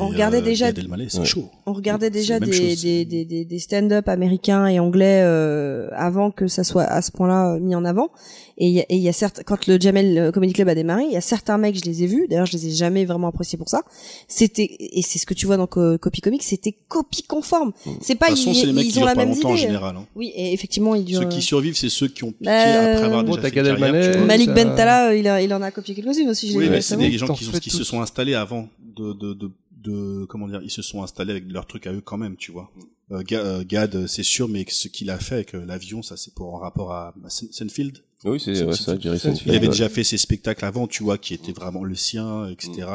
On 0.00 0.08
regardait 0.08 0.38
euh, 0.38 0.40
déjà- 0.40 0.70
c'est 1.08 1.18
Ouais. 1.18 1.24
chaud. 1.24 1.50
on 1.66 1.72
regardait 1.72 2.06
C'est 2.06 2.10
déjà 2.10 2.40
des, 2.40 2.52
chose. 2.52 2.82
des, 2.82 3.04
des, 3.04 3.24
des, 3.24 3.44
des 3.44 3.58
stand-up 3.58 4.08
américains 4.08 4.66
et 4.66 4.78
anglais 4.80 5.20
euh, 5.22 5.88
avant 5.92 6.30
que 6.30 6.46
ça 6.46 6.64
soit 6.64 6.84
à 6.84 7.02
ce 7.02 7.10
point-là 7.12 7.54
euh, 7.54 7.60
mis 7.60 7.74
en 7.74 7.84
avant. 7.84 8.08
Et 8.56 8.68
il 8.68 8.72
y 8.74 8.78
a, 8.80 8.84
et 8.88 8.94
il 8.96 9.02
y 9.02 9.08
a 9.08 9.12
certes, 9.12 9.42
quand 9.44 9.66
le 9.66 9.80
Jamel 9.80 10.16
euh, 10.16 10.30
Comedy 10.30 10.52
Club 10.52 10.68
a 10.68 10.76
démarré, 10.76 11.02
il 11.06 11.12
y 11.12 11.16
a 11.16 11.20
certains 11.20 11.58
mecs, 11.58 11.74
je 11.76 11.84
les 11.90 12.04
ai 12.04 12.06
vus. 12.06 12.26
D'ailleurs, 12.30 12.46
je 12.46 12.52
les 12.52 12.68
ai 12.68 12.70
jamais 12.70 13.04
vraiment 13.04 13.26
appréciés 13.28 13.58
pour 13.58 13.68
ça. 13.68 13.82
C'était 14.28 14.68
et 14.78 15.02
c'est 15.02 15.18
ce 15.18 15.26
que 15.26 15.34
tu 15.34 15.46
vois 15.46 15.56
dans 15.56 15.66
Co- 15.66 15.98
Copy 15.98 16.20
Comics, 16.20 16.42
c'était 16.44 16.72
copie 16.86 17.24
conforme. 17.24 17.72
C'est 18.00 18.14
pas 18.14 18.26
De 18.30 18.34
toute 18.36 18.38
façon, 18.44 18.52
ils, 18.52 18.60
c'est 18.60 18.66
les 18.66 18.72
mecs 18.72 18.86
ils 18.86 18.92
qui 18.92 18.98
ont 19.00 19.04
la 19.04 19.16
même 19.16 19.30
en 19.30 19.34
idée. 19.34 19.56
général. 19.56 19.96
hein. 19.96 20.06
Oui, 20.14 20.32
et 20.36 20.52
effectivement, 20.52 20.94
ils 20.94 21.04
durent. 21.04 21.22
Ceux 21.22 21.28
qui 21.28 21.42
survivent, 21.42 21.76
c'est 21.76 21.88
ceux 21.88 22.06
qui 22.06 22.22
ont 22.22 22.30
piqué 22.30 22.44
Bah, 22.44 22.92
après 22.92 23.04
avoir 23.06 23.24
déjà 23.24 23.40
fait 23.40 23.50
carrière. 23.50 24.24
Malik 24.24 24.50
Bentala, 24.52 25.08
euh, 25.08 25.16
il, 25.16 25.26
a, 25.26 25.42
il 25.42 25.52
en 25.52 25.60
a 25.60 25.63
copié 25.70 25.94
quelques-unes 25.94 26.28
aussi. 26.30 26.52
Je 26.52 26.58
Oui, 26.58 26.68
mais 26.68 26.80
c'est 26.80 26.96
des 26.96 27.16
gens 27.18 27.32
qui, 27.34 27.44
sont- 27.44 27.52
fais 27.52 27.60
qui 27.60 27.70
se 27.70 27.84
sont 27.84 28.00
installés 28.00 28.34
avant 28.34 28.68
de, 28.96 29.12
de, 29.12 29.34
de, 29.34 29.50
de- 29.82 30.24
comment 30.26 30.48
dire, 30.48 30.60
ils 30.62 30.70
se 30.70 30.82
sont 30.82 31.02
installés 31.02 31.32
avec 31.32 31.44
leur 31.50 31.66
truc 31.66 31.86
à 31.86 31.92
eux 31.92 32.00
quand 32.00 32.16
même, 32.18 32.36
tu 32.36 32.52
vois. 32.52 32.70
Euh, 33.12 33.22
Ga- 33.22 33.40
euh, 33.44 33.64
Gad, 33.66 34.06
c'est 34.06 34.22
sûr, 34.22 34.48
mais 34.48 34.64
ce 34.68 34.88
qu'il 34.88 35.10
a 35.10 35.18
fait 35.18 35.34
avec 35.34 35.54
euh, 35.54 35.64
l'avion, 35.66 36.02
ça 36.02 36.16
c'est 36.16 36.32
pour 36.34 36.54
en 36.54 36.58
rapport 36.58 36.92
à, 36.92 37.14
à 37.24 37.28
Sen- 37.28 37.52
Senfield. 37.52 37.98
Oui, 38.24 38.40
c'est 38.40 38.64
ouais, 38.64 38.74
ça, 38.74 38.98
Jerry 38.98 39.18
Seinfeld. 39.18 39.46
Il 39.46 39.54
avait 39.54 39.68
déjà 39.68 39.90
fait 39.90 40.02
ses 40.04 40.16
spectacles 40.16 40.64
avant, 40.64 40.86
tu 40.86 41.02
vois, 41.02 41.18
qui 41.18 41.34
étaient 41.34 41.52
vraiment 41.52 41.84
le 41.84 41.94
sien, 41.94 42.48
etc. 42.48 42.88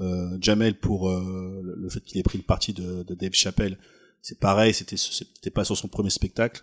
Euh, 0.00 0.38
Jamel 0.40 0.78
pour 0.78 1.10
euh, 1.10 1.60
le- 1.64 1.74
le 1.74 1.88
fait 1.90 2.00
qu'il 2.04 2.18
ait 2.20 2.22
pris 2.22 2.38
le 2.38 2.44
parti 2.44 2.72
de, 2.72 3.02
de 3.02 3.14
Dave 3.14 3.32
Chappelle, 3.32 3.76
c'est 4.22 4.38
pareil, 4.38 4.72
c'était 4.72 4.96
c'était 4.96 5.50
pas 5.50 5.64
sur 5.64 5.76
son 5.76 5.88
premier 5.88 6.10
spectacle. 6.10 6.62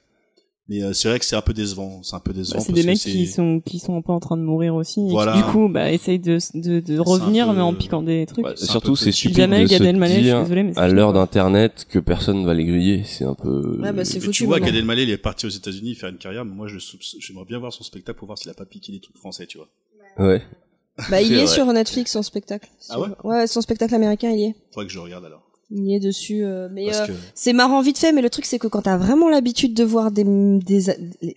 Mais 0.69 0.81
euh, 0.81 0.93
c'est 0.93 1.09
vrai 1.09 1.19
que 1.19 1.25
c'est 1.25 1.35
un 1.35 1.41
peu 1.41 1.53
décevant, 1.53 2.01
c'est 2.03 2.15
un 2.15 2.21
peu 2.21 2.31
décevant. 2.31 2.59
Bah, 2.59 2.63
c'est 2.65 2.71
des 2.71 2.83
mecs 2.85 2.97
c'est- 2.97 3.11
qui 3.11 3.27
sont 3.27 3.59
qui 3.59 3.79
sont 3.79 3.97
un 3.97 4.01
peu 4.01 4.13
en 4.13 4.21
train 4.21 4.37
de 4.37 4.43
mourir 4.43 4.75
aussi 4.75 5.01
et 5.01 5.07
qui, 5.07 5.11
Voilà. 5.11 5.35
du 5.35 5.43
coup 5.43 5.67
bah 5.67 5.91
essayent 5.91 6.19
de 6.19 6.37
de, 6.53 6.79
de 6.79 6.99
revenir 6.99 7.47
peu- 7.47 7.53
mais 7.55 7.61
en 7.61 7.73
piquant 7.73 8.01
des 8.01 8.25
trucs. 8.25 8.45
Ouais, 8.45 8.55
surtout, 8.55 8.95
c'est 8.95 9.11
stupide 9.11 9.35
Jamel, 9.35 9.63
de 9.63 9.67
Gad 9.67 9.79
se 9.81 9.83
Elmaleh, 9.83 10.13
je 10.13 10.19
suis 10.19 10.23
dire 10.23 10.41
désolée, 10.41 10.63
mais 10.63 10.73
c'est 10.73 10.79
à 10.79 10.87
l'heure 10.87 11.11
d'internet 11.11 11.85
que 11.89 11.99
personne 11.99 12.45
va 12.45 12.53
les 12.53 12.63
griller. 12.63 13.03
C'est 13.05 13.25
un 13.25 13.33
peu. 13.35 13.77
Ouais, 13.81 13.91
bah, 13.91 14.05
c'est 14.05 14.21
foutu. 14.21 14.31
tu 14.31 14.45
vois. 14.45 14.61
Gad 14.61 14.73
Elmaleh, 14.73 15.03
il 15.03 15.09
est 15.09 15.17
parti 15.17 15.45
aux 15.45 15.49
États-Unis 15.49 15.95
faire 15.95 16.07
une 16.09 16.17
carrière, 16.17 16.45
mais 16.45 16.55
moi, 16.55 16.67
je 16.67 16.77
j'aimerais 17.19 17.45
bien 17.45 17.59
voir 17.59 17.73
son 17.73 17.83
spectacle 17.83 18.17
pour 18.17 18.27
voir 18.27 18.37
s'il 18.37 18.49
a 18.49 18.53
pas 18.53 18.65
piqué 18.65 18.93
des 18.93 19.01
trucs 19.01 19.17
français, 19.17 19.45
tu 19.47 19.57
vois. 19.57 19.67
Ouais. 20.17 20.41
Bah, 21.09 21.21
il 21.21 21.33
est 21.33 21.37
vrai. 21.37 21.47
sur 21.47 21.65
Netflix, 21.73 22.11
son 22.13 22.21
spectacle. 22.23 22.69
Ah 22.89 23.01
ouais? 23.01 23.07
Ouais, 23.25 23.47
son 23.47 23.59
spectacle 23.61 23.95
américain, 23.95 24.29
il 24.31 24.39
y 24.39 24.43
est. 24.45 24.55
Faudrait 24.71 24.85
que 24.87 24.93
je 24.93 24.99
regarde 24.99 25.25
alors. 25.25 25.43
Il 25.71 25.85
y 25.85 25.95
est 25.95 25.99
dessus. 25.99 26.43
euh, 26.43 26.67
mais 26.71 26.93
euh, 26.93 27.07
que 27.07 27.13
c'est 27.33 27.53
marrant 27.53 27.81
vite 27.81 27.97
fait, 27.97 28.11
mais 28.11 28.21
le 28.21 28.29
truc, 28.29 28.45
c'est 28.45 28.59
que 28.59 28.67
quand 28.67 28.83
t'as 28.83 28.97
vraiment 28.97 29.29
l'habitude 29.29 29.73
de 29.73 29.83
voir 29.83 30.11
des, 30.11 30.23
des, 30.23 30.83
les, 31.21 31.35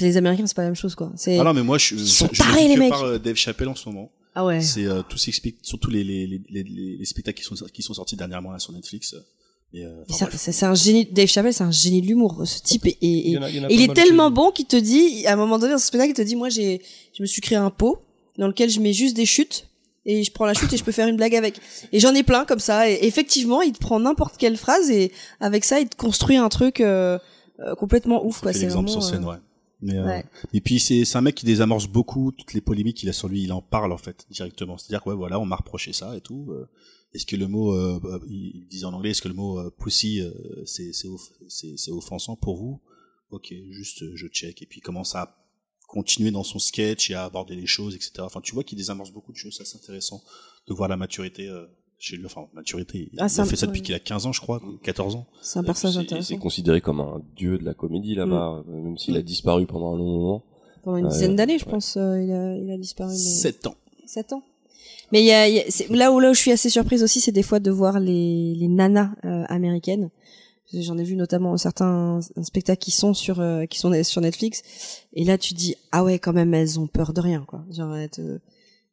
les 0.00 0.16
Américains, 0.16 0.46
c'est 0.46 0.54
pas 0.54 0.62
la 0.62 0.68
même 0.68 0.76
chose, 0.76 0.94
quoi. 0.94 1.12
C'est, 1.16 1.38
ah 1.38 1.44
non, 1.44 1.52
mais 1.54 1.62
moi, 1.62 1.78
je, 1.78 1.94
Ils 1.94 2.00
je, 2.00 2.04
sont 2.04 2.28
je 2.32 2.38
tarés, 2.38 2.68
les 2.68 2.76
mecs. 2.76 2.90
par 2.90 3.02
euh, 3.02 3.18
Dave 3.18 3.36
Chappelle 3.36 3.68
en 3.68 3.74
ce 3.74 3.88
moment. 3.88 4.10
ah 4.34 4.44
ouais. 4.44 4.60
C'est 4.60 4.84
euh, 4.86 5.02
tout 5.08 5.18
s'explique, 5.18 5.56
surtout 5.62 5.90
les, 5.90 6.04
les, 6.04 6.26
les, 6.26 6.40
les, 6.50 6.62
les, 6.62 6.96
les 6.98 7.04
spectacles 7.04 7.38
qui 7.38 7.44
sont, 7.44 7.56
qui 7.72 7.82
sont 7.82 7.94
sortis 7.94 8.16
dernièrement 8.16 8.52
là 8.52 8.58
sur 8.60 8.72
Netflix. 8.72 9.14
Et, 9.72 9.84
euh. 9.84 10.04
C'est 10.36 10.62
un 10.66 10.74
génie. 10.74 11.04
Dave 11.06 11.26
Chappelle, 11.26 11.52
c'est 11.52 11.64
un 11.64 11.70
génie 11.72 12.00
de 12.00 12.06
l'humour. 12.06 12.42
Ce 12.46 12.62
type 12.62 12.86
est, 12.86 12.90
est- 12.90 12.96
Il 13.02 13.26
est- 13.26 13.30
y 13.32 13.38
en 13.38 13.42
a- 13.42 13.50
il 13.50 13.56
y 13.56 13.60
en 13.60 13.64
a 13.64 13.70
il 13.70 13.86
pas 13.88 13.92
est 13.92 13.94
tellement 13.96 14.28
qui- 14.28 14.34
bon 14.34 14.50
qu'il 14.52 14.66
te 14.66 14.76
dit, 14.76 15.26
à 15.26 15.32
un 15.32 15.36
moment 15.36 15.58
donné 15.58 15.72
dans 15.72 15.78
ce 15.78 15.86
spectacle, 15.88 16.10
il 16.12 16.14
te 16.14 16.22
dit, 16.22 16.36
moi, 16.36 16.48
j'ai, 16.48 16.80
je 17.16 17.22
me 17.22 17.26
suis 17.26 17.40
créé 17.42 17.58
un 17.58 17.70
pot 17.70 17.98
dans 18.38 18.46
lequel 18.46 18.70
je 18.70 18.78
mets 18.78 18.92
juste 18.92 19.16
des 19.16 19.26
chutes 19.26 19.66
et 20.06 20.24
je 20.24 20.32
prends 20.32 20.46
la 20.46 20.54
chute 20.54 20.72
et 20.72 20.76
je 20.76 20.84
peux 20.84 20.92
faire 20.92 21.08
une 21.08 21.16
blague 21.16 21.34
avec. 21.34 21.60
Et 21.92 22.00
j'en 22.00 22.14
ai 22.14 22.22
plein 22.22 22.44
comme 22.44 22.58
ça. 22.58 22.90
Et 22.90 22.98
effectivement, 23.02 23.62
il 23.62 23.72
te 23.72 23.78
prend 23.78 24.00
n'importe 24.00 24.36
quelle 24.36 24.56
phrase 24.56 24.90
et 24.90 25.12
avec 25.40 25.64
ça, 25.64 25.80
il 25.80 25.88
te 25.88 25.96
construit 25.96 26.36
un 26.36 26.48
truc 26.48 26.80
euh, 26.80 27.18
euh, 27.60 27.74
complètement 27.74 28.24
ouf. 28.24 28.42
C'est 28.44 28.60
l'exemple 28.60 28.90
sur 28.90 29.02
scène, 29.02 29.24
euh, 29.24 29.32
ouais. 29.32 29.38
Mais, 29.80 29.96
euh, 29.96 30.06
ouais. 30.06 30.24
Et 30.52 30.60
puis 30.60 30.80
c'est 30.80 31.16
un 31.16 31.20
mec 31.20 31.34
qui 31.34 31.46
désamorce 31.46 31.86
beaucoup 31.86 32.32
toutes 32.32 32.54
les 32.54 32.60
polémiques 32.60 32.96
qu'il 32.98 33.08
a 33.08 33.12
sur 33.12 33.28
lui. 33.28 33.42
Il 33.42 33.52
en 33.52 33.62
parle 33.62 33.92
en 33.92 33.98
fait 33.98 34.26
directement. 34.30 34.78
C'est-à-dire 34.78 35.02
que 35.02 35.10
ouais, 35.10 35.16
voilà, 35.16 35.38
on 35.40 35.46
m'a 35.46 35.56
reproché 35.56 35.92
ça 35.92 36.16
et 36.16 36.20
tout. 36.20 36.54
Est-ce 37.12 37.26
que 37.26 37.36
le 37.36 37.46
mot, 37.46 37.76
il 38.28 38.66
disait 38.68 38.86
en 38.86 38.92
anglais, 38.92 39.10
est-ce 39.10 39.22
que 39.22 39.28
le 39.28 39.34
mot 39.34 39.58
euh, 39.60 39.70
pussy 39.78 40.20
euh, 40.20 40.32
c'est 40.64 40.92
c'est 40.92 41.06
off- 41.06 41.30
offensant 41.90 42.34
pour 42.34 42.56
vous? 42.56 42.80
Ok, 43.30 43.54
juste 43.70 44.04
je 44.14 44.26
check 44.26 44.62
et 44.62 44.66
puis 44.66 44.80
commence 44.80 45.14
à 45.14 45.36
continuer 45.98 46.30
dans 46.32 46.42
son 46.44 46.58
sketch 46.58 47.10
et 47.10 47.14
à 47.14 47.24
aborder 47.24 47.54
les 47.54 47.66
choses, 47.66 47.94
etc. 47.94 48.10
Enfin, 48.20 48.40
tu 48.42 48.52
vois 48.54 48.64
qu'il 48.64 48.76
désamorce 48.76 49.12
beaucoup 49.12 49.32
de 49.32 49.36
choses. 49.36 49.56
Ça 49.56 49.64
c'est 49.64 49.78
intéressant 49.78 50.22
de 50.68 50.74
voir 50.74 50.88
la 50.88 50.96
maturité 50.96 51.48
euh, 51.48 51.64
chez 51.98 52.16
lui. 52.16 52.26
Enfin, 52.26 52.46
maturité. 52.52 53.08
Il 53.12 53.18
Ah, 53.20 53.26
a 53.26 53.44
fait 53.44 53.56
ça 53.56 53.66
depuis 53.66 53.82
qu'il 53.82 53.94
a 53.94 54.00
15 54.00 54.26
ans, 54.26 54.32
je 54.32 54.40
crois, 54.40 54.60
14 54.82 55.14
ans. 55.14 55.26
C'est 55.40 55.58
un 55.60 55.62
personnage 55.64 55.94
C'est- 55.94 56.00
intéressant. 56.00 56.28
C'est 56.34 56.38
considéré 56.38 56.80
comme 56.80 57.00
un 57.00 57.22
dieu 57.36 57.58
de 57.58 57.64
la 57.64 57.74
comédie 57.74 58.14
là-bas, 58.14 58.64
euh, 58.68 58.82
même 58.82 58.98
s'il 58.98 59.16
a 59.16 59.22
disparu 59.22 59.66
pendant 59.66 59.94
un 59.94 59.98
long 59.98 60.18
moment. 60.18 60.42
Pendant 60.82 60.96
une 60.98 61.06
Ouais, 61.06 61.12
dizaine 61.12 61.36
d'années, 61.36 61.58
je 61.58 61.64
ouais. 61.64 61.70
pense, 61.70 61.96
euh, 61.96 62.20
il, 62.22 62.30
a, 62.32 62.56
il 62.56 62.70
a 62.70 62.76
disparu. 62.76 63.12
mais- 63.12 63.16
7 63.18 63.66
ans. 63.68 63.76
7 64.06 64.32
ans. 64.34 64.42
Mais 65.12 65.20
il 65.22 65.26
y 65.26 65.32
a, 65.32 65.48
il 65.48 65.54
y 65.54 65.60
a- 65.60 65.64
c'est- 65.70 65.88
là 65.90 66.10
où 66.12 66.18
là 66.20 66.30
où 66.30 66.34
je 66.34 66.40
suis 66.40 66.50
assez 66.50 66.68
surprise 66.70 67.02
aussi, 67.02 67.20
c'est 67.20 67.32
des 67.32 67.42
fois 67.42 67.60
de 67.60 67.70
voir 67.70 68.00
les, 68.00 68.54
les 68.54 68.68
nanas 68.68 69.10
euh, 69.24 69.44
américaines. 69.48 70.10
J'en 70.72 70.98
ai 70.98 71.04
vu 71.04 71.14
notamment 71.16 71.56
certains 71.56 72.20
spectacles 72.42 72.82
qui 72.82 72.90
sont 72.90 73.14
sur 73.14 73.40
euh, 73.40 73.66
qui 73.66 73.78
sont 73.78 73.92
sur 74.02 74.20
Netflix. 74.20 74.62
Et 75.12 75.24
là, 75.24 75.38
tu 75.38 75.54
dis 75.54 75.76
ah 75.92 76.02
ouais, 76.02 76.18
quand 76.18 76.32
même, 76.32 76.52
elles 76.54 76.80
ont 76.80 76.86
peur 76.86 77.12
de 77.12 77.20
rien, 77.20 77.44
quoi. 77.46 77.64
Genre, 77.70 77.94
te- 78.10 78.40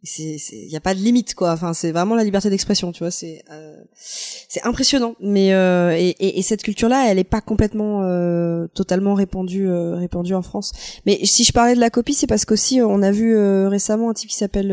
c'est 0.03 0.37
il 0.51 0.69
y 0.69 0.75
a 0.75 0.79
pas 0.79 0.95
de 0.95 0.99
limite 0.99 1.35
quoi 1.35 1.51
enfin 1.51 1.75
c'est 1.75 1.91
vraiment 1.91 2.15
la 2.15 2.23
liberté 2.23 2.49
d'expression 2.49 2.91
tu 2.91 3.03
vois 3.03 3.11
c'est 3.11 3.43
euh, 3.51 3.77
c'est 3.99 4.63
impressionnant 4.63 5.13
mais 5.19 5.53
euh, 5.53 5.95
et, 5.95 6.09
et, 6.19 6.39
et 6.39 6.41
cette 6.41 6.63
culture 6.63 6.89
là 6.89 7.05
elle 7.07 7.19
est 7.19 7.23
pas 7.23 7.39
complètement 7.39 8.01
euh, 8.01 8.65
totalement 8.73 9.13
répandue 9.13 9.69
euh, 9.69 9.93
répandue 9.97 10.33
en 10.33 10.41
France 10.41 10.71
mais 11.05 11.23
si 11.25 11.43
je 11.43 11.53
parlais 11.53 11.75
de 11.75 11.79
la 11.79 11.91
copie 11.91 12.15
c'est 12.15 12.25
parce 12.25 12.45
qu'aussi 12.45 12.81
euh, 12.81 12.87
on 12.87 13.03
a 13.03 13.11
vu 13.11 13.35
euh, 13.35 13.69
récemment 13.69 14.09
un 14.09 14.15
type 14.15 14.31
qui 14.31 14.37
s'appelle 14.37 14.71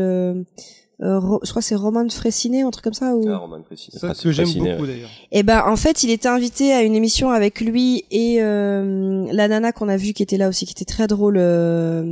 euh, 1.01 1.19
je 1.43 1.49
crois 1.49 1.61
que 1.61 1.67
c'est 1.67 1.75
Roman 1.75 2.07
Fressinet, 2.09 2.61
un 2.63 2.71
truc 2.71 2.83
comme 2.83 2.93
ça. 2.93 3.15
Ou... 3.15 3.25
Ah, 3.29 3.37
Roman 3.37 3.61
Fressinet. 3.65 3.97
Ça, 3.99 4.07
Ah, 4.11 4.13
ce 4.13 4.21
c'est 4.21 4.23
que 4.29 4.31
j'aime 4.31 4.53
beaucoup 4.53 4.85
d'ailleurs. 4.85 5.09
Et 5.31 5.43
ben 5.43 5.63
en 5.65 5.75
fait, 5.75 6.03
il 6.03 6.09
était 6.11 6.27
invité 6.27 6.73
à 6.73 6.81
une 6.83 6.95
émission 6.95 7.29
avec 7.29 7.61
lui 7.61 8.03
et 8.11 8.37
euh, 8.41 9.25
la 9.31 9.47
nana 9.47 9.71
qu'on 9.71 9.87
a 9.89 9.97
vue 9.97 10.13
qui 10.13 10.23
était 10.23 10.37
là 10.37 10.49
aussi, 10.49 10.65
qui 10.65 10.71
était 10.73 10.85
très 10.85 11.07
drôle. 11.07 11.37
euh, 11.37 12.03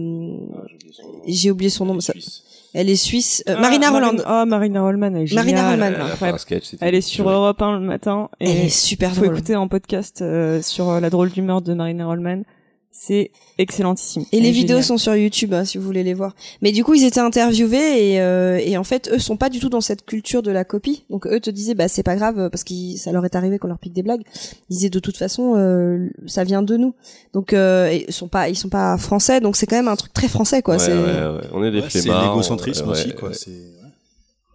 Ah, 0.56 0.62
j'ai 1.28 1.52
oublié 1.52 1.70
son 1.70 1.86
nom. 1.86 2.00
Ça-. 2.00 2.14
Elle 2.74 2.90
est 2.90 2.96
suisse. 2.96 3.44
Euh, 3.50 3.56
Ah, 3.58 3.62
Marina 3.62 3.92
Marine- 3.92 4.10
Roland. 4.10 4.24
Ah, 4.26 4.46
Marina 4.46 4.82
Rollman, 4.82 5.08
elle 5.16 5.24
est 5.32 5.34
Marina 5.34 5.70
Rollman. 5.70 5.86
elle 5.88 5.94
est 5.94 6.30
Elle 6.34 6.40
sketch, 6.40 6.76
Elle 6.80 7.02
sur. 7.04 7.30
Europe 7.30 7.62
1 7.62 7.80
le 7.80 7.86
matin 7.86 8.30
et 8.40 8.50
Elle 8.50 8.66
est 8.66 8.70
super 8.70 9.14
faut 9.14 9.22
drôle. 9.22 9.36
écouter 9.36 9.56
en 9.56 9.68
podcast 9.68 10.22
euh, 10.22 10.62
sur 10.62 10.90
euh, 10.90 11.00
la 11.00 11.10
drôle 11.10 11.30
d'humeur 11.30 11.62
de 11.62 11.74
Marina 11.74 12.06
Rollman. 12.06 12.44
C'est 13.00 13.30
excellentissime. 13.60 14.24
Et 14.32 14.40
les 14.42 14.50
vidéos 14.50 14.82
sont 14.82 14.98
sur 14.98 15.16
YouTube 15.16 15.54
hein, 15.54 15.66
si 15.66 15.78
vous 15.78 15.84
voulez 15.86 16.02
les 16.04 16.16
voir. 16.16 16.34
Mais 16.64 16.72
du 16.72 16.84
coup, 16.84 16.96
ils 16.96 17.04
étaient 17.06 17.20
interviewés 17.20 18.14
et, 18.14 18.22
euh, 18.22 18.58
et 18.58 18.76
en 18.76 18.84
fait, 18.84 19.10
eux 19.14 19.20
sont 19.20 19.38
pas 19.38 19.50
du 19.50 19.60
tout 19.60 19.70
dans 19.70 19.82
cette 19.82 20.04
culture 20.04 20.42
de 20.42 20.50
la 20.50 20.64
copie. 20.66 21.06
Donc 21.12 21.28
eux 21.28 21.40
te 21.40 21.52
disaient 21.52 21.76
bah 21.76 21.88
c'est 21.88 22.02
pas 22.02 22.16
grave 22.16 22.40
euh, 22.40 22.50
parce 22.50 22.64
que 22.64 22.74
ça 22.98 23.12
leur 23.12 23.24
est 23.24 23.36
arrivé 23.36 23.60
qu'on 23.60 23.68
leur 23.68 23.78
pique 23.78 23.94
des 23.94 24.02
blagues. 24.02 24.24
Ils 24.70 24.74
disaient 24.74 24.90
de 24.90 25.00
toute 25.00 25.16
façon 25.16 25.54
euh, 25.58 26.10
ça 26.26 26.44
vient 26.44 26.64
de 26.64 26.76
nous. 26.76 26.96
Donc 27.34 27.54
euh, 27.54 27.96
ils 28.08 28.12
sont 28.12 28.28
pas 28.30 28.50
ils 28.50 28.56
sont 28.56 28.70
pas 28.70 28.98
français 28.98 29.42
donc 29.42 29.58
c'est 29.58 29.68
quand 29.68 29.76
même 29.78 29.88
un 29.88 29.96
truc 29.96 30.12
très 30.12 30.28
français 30.28 30.64
quoi. 30.64 30.76
Ouais, 30.78 30.80
c'est 30.80 30.94
ouais, 30.94 30.98
ouais. 31.04 31.48
On 31.54 31.64
est 31.64 31.72
des 31.72 31.82
Ouais, 31.82 31.90
c'est 31.92 32.04
l'égocentrisme 32.04 32.86
ouais, 32.86 32.92
aussi, 32.94 33.14
quoi. 33.14 33.30
ouais. 33.30 33.36
C'est 33.36 33.52
ouais. 33.52 33.92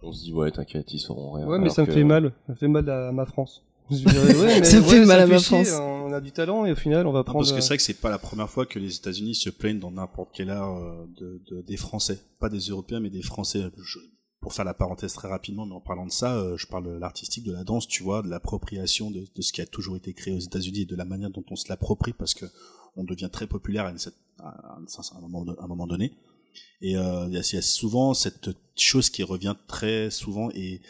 On 0.05 0.11
se 0.11 0.21
dit, 0.21 0.33
ouais, 0.33 0.51
t'inquiète, 0.51 0.93
ils 0.93 0.99
sauront 0.99 1.31
rien. 1.31 1.47
Ouais, 1.47 1.59
mais 1.59 1.69
ça 1.69 1.83
me 1.83 1.87
que- 1.87 1.93
fait 1.93 2.03
mal. 2.03 2.33
Ça 2.45 2.51
me 2.51 2.57
fait 2.57 2.67
mal 2.67 2.89
à 2.89 3.13
ma 3.13 3.25
France. 3.25 3.63
Ouais, 3.91 4.63
Ça 4.63 4.79
mal 5.05 5.19
à 5.19 5.27
ma. 5.27 5.39
France. 5.39 5.69
On 5.79 6.11
a 6.13 6.21
du 6.21 6.31
talent 6.31 6.65
et 6.65 6.71
au 6.71 6.75
final, 6.75 7.05
on 7.07 7.11
va 7.11 7.19
Non, 7.19 7.23
prendre. 7.23 7.39
parce 7.39 7.51
que 7.53 7.61
c'est 7.61 7.67
vrai 7.69 7.77
que 7.77 7.83
c'est 7.83 7.93
pas 7.99 8.09
la 8.09 8.17
première 8.19 8.49
fois 8.49 8.65
que 8.65 8.79
les 8.79 8.95
États-Unis 8.95 9.35
se 9.35 9.49
plaignent 9.49 9.79
dans 9.79 9.91
n'importe 9.91 10.29
quel 10.33 10.49
art 10.49 10.77
euh, 10.77 11.05
de, 11.19 11.41
de- 11.49 11.61
des 11.61 11.77
Français, 11.77 12.19
pas 12.39 12.49
des 12.49 12.59
Européens 12.59 12.99
mais 12.99 13.09
des 13.09 13.21
Français. 13.21 13.63
Je- 13.83 13.99
pour 14.41 14.53
faire 14.53 14.65
la 14.65 14.73
parenthèse 14.73 15.13
très 15.13 15.29
rapidement, 15.29 15.65
mais 15.65 15.73
en 15.73 15.79
parlant 15.79 16.05
de 16.05 16.11
ça, 16.11 16.35
euh, 16.35 16.57
je 16.57 16.67
parle 16.67 16.85
de 16.85 16.99
l'artistique, 16.99 17.45
de 17.45 17.53
la 17.53 17.63
danse, 17.63 17.87
tu 17.87 18.03
vois, 18.03 18.21
de 18.21 18.27
l'appropriation 18.29 19.09
de, 19.09 19.21
de 19.33 19.41
ce 19.41 19.53
qui 19.53 19.61
a 19.61 19.65
toujours 19.65 19.95
été 19.95 20.13
créé 20.13 20.33
aux 20.35 20.39
États-Unis 20.39 20.81
et 20.81 20.85
de 20.85 20.95
la 20.97 21.05
manière 21.05 21.29
dont 21.29 21.45
on 21.49 21.55
se 21.55 21.69
l'approprie 21.69 22.11
parce 22.11 22.33
que 22.33 22.45
on 22.97 23.05
devient 23.05 23.29
très 23.31 23.47
populaire 23.47 23.85
à, 23.85 23.91
une, 23.91 23.95
cer- 23.97 24.11
à 24.39 24.75
un, 24.77 24.83
à 24.83 25.17
un 25.17 25.21
moment, 25.21 25.45
à 25.59 25.63
un 25.63 25.67
moment 25.67 25.87
donné. 25.87 26.11
Et 26.81 26.97
euh, 26.97 27.25
il 27.29 27.31
y, 27.33 27.55
y 27.55 27.57
a 27.57 27.61
souvent 27.61 28.13
cette 28.13 28.49
chose 28.75 29.09
qui 29.09 29.23
revient 29.23 29.55
très 29.67 30.11
souvent 30.11 30.49
et 30.53 30.81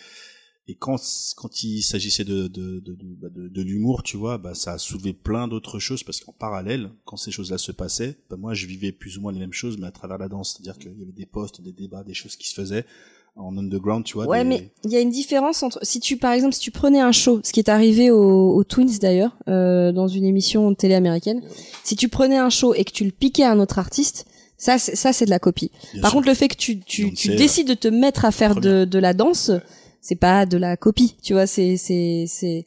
et 0.68 0.76
quand 0.76 0.96
quand 1.36 1.64
il 1.64 1.82
s'agissait 1.82 2.24
de 2.24 2.48
de 2.48 2.80
de, 2.80 2.94
de, 2.96 3.06
bah, 3.22 3.28
de- 3.30 3.48
de 3.50 3.62
l'humour, 3.62 4.02
tu 4.04 4.16
vois, 4.18 4.38
bah 4.38 4.54
ça 4.56 4.74
a 4.74 4.78
soulevé 4.78 5.12
plein 5.14 5.48
d'autres 5.50 5.78
choses 5.80 6.04
parce 6.04 6.22
qu'en 6.22 6.32
parallèle, 6.32 6.90
quand 7.06 7.18
ces 7.18 7.32
choses-là 7.32 7.58
se 7.58 7.72
passaient, 7.74 8.16
bah 8.30 8.38
moi 8.38 8.54
je 8.54 8.66
vivais 8.66 8.92
plus 8.94 9.18
ou 9.18 9.22
moins 9.22 9.32
les 9.34 9.40
mêmes 9.40 9.52
choses 9.54 9.78
mais 9.78 9.88
à 9.88 9.92
travers 9.92 10.18
la 10.18 10.30
danse, 10.30 10.54
c'est-à-dire 10.54 10.78
qu'il 10.80 10.98
y 10.98 11.04
avait 11.04 11.12
des 11.12 11.26
posts, 11.26 11.60
des 11.62 11.74
débats, 11.74 12.04
des 12.04 12.14
choses 12.14 12.36
qui 12.38 12.48
se 12.48 12.56
faisaient 12.56 12.86
en 13.36 13.58
underground, 13.58 14.06
tu 14.06 14.14
vois. 14.14 14.28
Ouais, 14.28 14.44
des- 14.44 14.50
mais 14.50 14.72
il 14.86 14.92
y 14.92 14.96
a 14.96 15.00
une 15.02 15.10
différence 15.10 15.64
entre 15.64 15.80
si 15.82 16.00
tu 16.00 16.16
par 16.18 16.32
exemple 16.34 16.54
si 16.54 16.62
tu 16.62 16.72
prenais 16.72 17.00
un 17.02 17.12
show, 17.12 17.42
ce 17.44 17.52
qui 17.52 17.60
est 17.60 17.68
arrivé 17.70 18.10
aux, 18.12 18.56
aux 18.56 18.64
Twins 18.64 19.00
d'ailleurs 19.02 19.36
euh, 19.50 19.92
dans 19.92 20.08
une 20.08 20.24
émission 20.24 20.70
de 20.72 20.76
télé 20.76 20.94
américaine, 20.94 21.42
si 21.84 21.96
tu 21.98 22.08
prenais 22.08 22.38
un 22.38 22.50
show 22.50 22.74
et 22.74 22.86
que 22.86 22.92
tu 22.92 23.04
le 23.04 23.12
piquais 23.12 23.44
à 23.44 23.52
un 23.52 23.60
autre 23.60 23.80
artiste, 23.80 24.28
ça 24.58 24.78
c'est 24.78 24.96
ça 24.96 25.12
c'est 25.12 25.26
de 25.26 25.30
la 25.32 25.40
copie. 25.40 25.72
Bien 25.94 26.02
Par 26.04 26.12
sûr. 26.12 26.18
contre, 26.20 26.30
le 26.30 26.36
fait 26.36 26.48
que 26.48 26.56
tu 26.56 26.80
tu, 26.80 27.12
tu 27.14 27.36
décides 27.36 27.68
de 27.68 27.74
te 27.74 27.88
mettre 27.90 28.24
à 28.24 28.32
faire 28.32 28.56
de, 28.62 28.86
de 28.86 29.00
la 29.00 29.14
danse, 29.14 29.52
c'est 30.04 30.16
pas 30.20 30.46
de 30.46 30.58
la 30.58 30.76
copie, 30.78 31.16
tu 31.24 31.34
vois, 31.34 31.48
c'est 31.48 31.78
c'est 31.78 32.26
c'est 32.28 32.66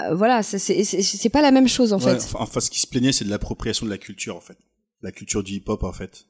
euh, 0.00 0.14
voilà, 0.14 0.42
c'est 0.42 0.58
c'est 0.58 0.84
c'est- 0.84 1.02
c'est 1.02 1.28
pas 1.30 1.42
la 1.42 1.50
même 1.50 1.68
chose 1.68 1.92
en 1.92 1.98
Ouais, 1.98 2.04
fait. 2.12 2.22
enfin, 2.24 2.38
enfin, 2.40 2.60
ce 2.60 2.70
qui 2.70 2.78
se 2.80 2.86
plaignait, 2.86 3.12
c'est 3.12 3.24
de 3.24 3.30
l'appropriation 3.30 3.86
de 3.86 3.90
la 3.90 3.98
culture 3.98 4.36
en 4.36 4.40
fait, 4.40 4.56
la 5.02 5.10
culture 5.12 5.42
du 5.42 5.54
hip-hop 5.54 5.82
en 5.82 5.92
fait. 5.92 6.26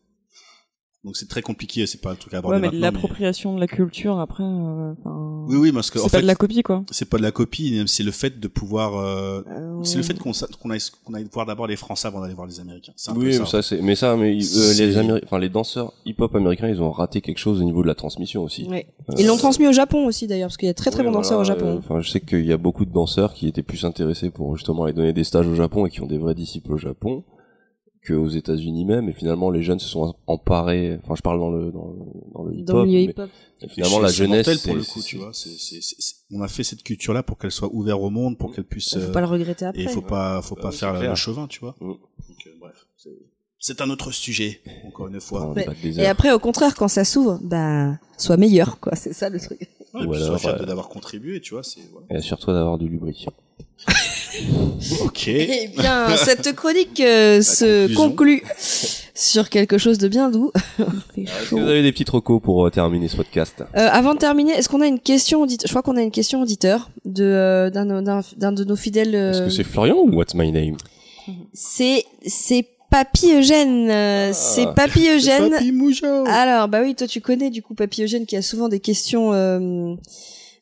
Donc 1.05 1.17
c'est 1.19 1.29
très 1.29 1.43
compliqué, 1.43 1.87
c'est 1.87 2.01
pas 2.01 2.13
un 2.13 2.15
truc 2.15 2.33
à 2.33 2.39
aborder 2.39 2.59
Ouais, 2.61 2.71
mais 2.73 2.79
l'appropriation 2.79 3.55
de 3.55 3.61
la 3.61 3.67
culture 3.67 4.19
après. 4.21 4.43
euh, 4.43 4.93
enfin, 4.99 5.45
Oui, 5.49 5.57
oui, 5.57 5.71
parce 5.73 5.91
que 5.91 5.99
c'est 5.99 6.05
pas 6.05 6.09
fait, 6.09 6.23
de 6.23 6.27
la 6.27 6.35
copie 6.35 6.63
quoi. 6.63 6.83
c'est 6.91 7.05
pas 7.11 7.19
de 7.19 7.23
la 7.23 7.31
copie, 7.31 7.83
c'est 7.87 8.03
le 8.03 8.11
fait 8.11 8.41
de 8.41 8.49
pouvoir. 8.49 8.97
euh, 8.97 9.43
Euh, 9.47 9.83
C'est 9.83 9.99
le 9.99 10.03
fait 10.03 10.19
qu'on 10.19 10.33
qu'on 10.63 10.71
aille, 10.71 10.81
qu'on 11.05 11.13
aille 11.13 11.27
voir 11.31 11.45
d'abord 11.45 11.67
les 11.67 11.77
Français 11.77 12.09
avant 12.09 12.23
d'aller 12.23 12.33
voir 12.33 12.47
les 12.47 12.59
Américains. 12.59 12.93
C'est 12.97 13.11
un 13.11 13.15
Oui, 13.17 13.21
peu 13.21 13.27
mais 13.27 13.33
ça. 13.33 13.45
ça, 13.47 13.63
c'est, 13.63 13.83
mais 13.83 13.95
ça, 13.97 14.17
mais 14.17 14.31
euh, 14.33 14.73
les 14.79 14.97
Améri- 14.97 15.21
enfin 15.25 15.39
les 15.39 15.51
danseurs 15.51 15.93
hip-hop 16.07 16.35
américains, 16.37 16.69
ils 16.69 16.81
ont 16.81 16.91
raté 16.91 17.21
quelque 17.21 17.37
chose 17.39 17.61
au 17.61 17.65
niveau 17.65 17.83
de 17.83 17.87
la 17.89 17.95
transmission 17.95 18.43
aussi. 18.43 18.65
Ouais. 18.67 18.87
Euh, 19.11 19.15
Ils 19.19 19.27
l'ont 19.27 19.37
transmis 19.37 19.67
au 19.67 19.73
Japon 19.73 20.07
aussi 20.07 20.27
d'ailleurs 20.27 20.49
parce 20.49 20.57
qu'il 20.57 20.69
y 20.69 20.71
a 20.71 20.75
très 20.75 20.91
très 20.91 21.01
oui, 21.03 21.09
bons 21.09 21.13
danseurs 21.13 21.39
au 21.41 21.45
Japon. 21.45 21.67
euh, 21.75 21.79
Enfin, 21.81 22.01
je 22.01 22.11
sais 22.11 22.21
qu'il 22.21 22.47
y 22.47 22.53
a 22.53 22.57
beaucoup 22.57 22.87
de 22.87 22.93
danseurs 22.93 23.35
qui 23.35 23.47
étaient 23.47 23.63
plus 23.63 23.85
intéressés 23.85 24.31
pour 24.31 24.57
justement 24.57 24.85
aller 24.85 24.95
donner 24.95 25.13
des 25.13 25.25
stages 25.25 25.47
au 25.47 25.55
Japon 25.55 25.85
et 25.85 25.91
qui 25.91 26.01
ont 26.01 26.07
des 26.07 26.17
vrais 26.19 26.35
disciples 26.35 26.73
au 26.73 26.79
Japon 26.79 27.25
qu'aux 28.07 28.29
États-Unis 28.29 28.85
même. 28.85 29.09
Et 29.09 29.13
finalement, 29.13 29.51
les 29.51 29.63
jeunes 29.63 29.79
se 29.79 29.89
sont 29.89 30.15
emparés. 30.27 30.99
Enfin, 31.03 31.15
je 31.17 31.23
parle 31.23 31.39
dans 31.39 31.51
le 31.51 31.71
dans, 31.73 31.89
le- 31.89 32.33
dans 32.35 32.43
le 32.45 32.63
Dans 32.63 32.85
hip-hop. 32.85 33.29
hip-hop. 33.61 33.71
finalement, 33.71 33.99
la 34.01 34.09
jeunesse, 34.09 34.47
pour 34.47 34.57
c'est- 34.59 34.75
le 34.75 34.81
coup, 34.83 35.01
c'est- 35.01 35.07
tu 35.09 35.17
vois. 35.17 35.31
c'est- 35.33 35.49
c'est- 35.59 35.81
c'est- 35.81 35.97
c'est- 35.99 36.15
on 36.31 36.43
a 36.43 36.49
fait 36.49 36.65
cette 36.65 36.83
culture-là 36.83 37.23
pour 37.23 37.39
qu'elle 37.39 37.51
soit 37.51 37.73
ouverte 37.73 38.01
au 38.01 38.11
monde, 38.11 38.37
pour 38.39 38.53
qu'elle 38.55 38.65
puisse. 38.65 38.95
Faut 38.95 39.01
euh, 39.01 39.13
pas 39.13 39.21
le 39.21 39.27
regretter 39.27 39.65
après. 39.65 39.81
et 39.81 39.85
il 39.85 39.89
faut 39.89 40.03
pas, 40.03 40.43
faut 40.43 40.55
Bah 40.57 40.63
pas 40.63 40.69
oui, 40.71 40.77
faire 40.77 40.93
le 41.11 41.15
chauvin, 41.15 41.47
tu 41.47 41.61
vois. 41.61 41.75
Mm. 41.81 41.87
Donc, 41.89 41.99
euh, 42.47 42.51
bref, 42.61 42.87
c'est- 42.97 43.11
c'est 43.67 43.81
un 43.81 43.89
autre 43.89 44.11
sujet. 44.13 44.61
Encore 44.87 45.09
une 45.09 45.19
fois. 45.23 45.53
Ouais. 45.53 45.67
Et 45.97 46.07
après, 46.07 46.31
au 46.33 46.39
contraire, 46.39 46.75
quand 46.75 46.89
ça 46.89 47.03
s'ouvre, 47.07 47.39
bah, 47.43 47.93
sois 48.19 48.37
meilleur, 48.37 48.79
quoi. 48.79 48.95
C'est 48.97 49.15
ça 49.15 49.31
le 49.31 49.41
truc. 49.41 49.59
Ouais, 49.95 50.03
et 50.03 50.07
Ou 50.07 50.11
puis 50.11 50.17
alors, 50.23 50.39
sois 50.39 50.39
fier 50.39 50.57
de- 50.59 50.63
euh, 50.65 50.67
d'avoir 50.67 50.91
contribué, 50.91 51.41
tu 51.41 51.55
vois. 51.55 51.63
C'est 51.63 51.81
voilà. 51.91 52.07
Et 52.11 52.17
assure-toi 52.17 52.53
d'avoir 52.53 52.77
du 52.77 52.89
lubrifiant. 52.91 53.33
ok. 55.03 55.29
Eh 55.29 55.69
bien, 55.79 56.15
cette 56.17 56.55
chronique 56.55 57.01
euh, 57.01 57.41
se 57.41 57.87
conclusion. 57.95 58.09
conclut 58.11 58.43
sur 59.15 59.49
quelque 59.49 59.79
chose 59.79 59.97
de 59.97 60.09
bien 60.09 60.31
doux. 60.31 60.53
Est-ce 61.17 61.49
que 61.49 61.55
vous 61.55 61.67
avez 61.67 61.83
des 61.83 61.93
petites 61.93 62.11
recos 62.11 62.43
pour 62.43 62.67
euh, 62.67 62.71
terminer 62.71 63.09
ce 63.09 63.17
podcast? 63.17 63.63
Euh, 63.63 63.89
avant 63.91 64.13
de 64.13 64.19
terminer, 64.19 64.53
est-ce 64.53 64.69
qu'on 64.69 64.83
a 64.83 64.87
une 64.87 65.01
question 65.01 65.41
auditeur 65.41 65.67
Je 65.67 65.73
crois 65.73 65.83
qu'on 65.83 65.97
a 65.97 66.03
une 66.03 66.11
question 66.11 66.43
auditeur 66.43 66.91
de 67.07 67.25
euh, 67.25 67.71
d'un 67.71 68.53
de 68.53 68.65
nos 68.65 68.77
fidèles. 68.77 69.15
Est-ce 69.15 69.43
que 69.45 69.49
c'est 69.51 69.65
Florian 69.65 69.97
ou 69.97 70.11
What's 70.15 70.35
My 70.35 70.53
Name? 70.53 70.77
C'est 71.55 72.05
c'est 72.27 72.67
Papy 72.95 73.33
Eugène. 73.33 73.91
euh, 73.91 74.31
c'est 74.33 74.73
Papy 74.75 75.09
Eugène. 75.09 75.51
Papy 75.51 75.73
Moujo. 75.73 76.25
Alors, 76.29 76.69
bah 76.69 76.81
oui, 76.81 76.95
toi 76.95 77.09
tu 77.09 77.21
connais 77.21 77.51
du 77.51 77.61
coup 77.61 77.75
Papy 77.75 78.05
Eugène 78.05 78.25
qui 78.25 78.37
a 78.37 78.43
souvent 78.43 78.69
des 78.69 78.79
questions 78.79 79.33
euh, 79.33 79.95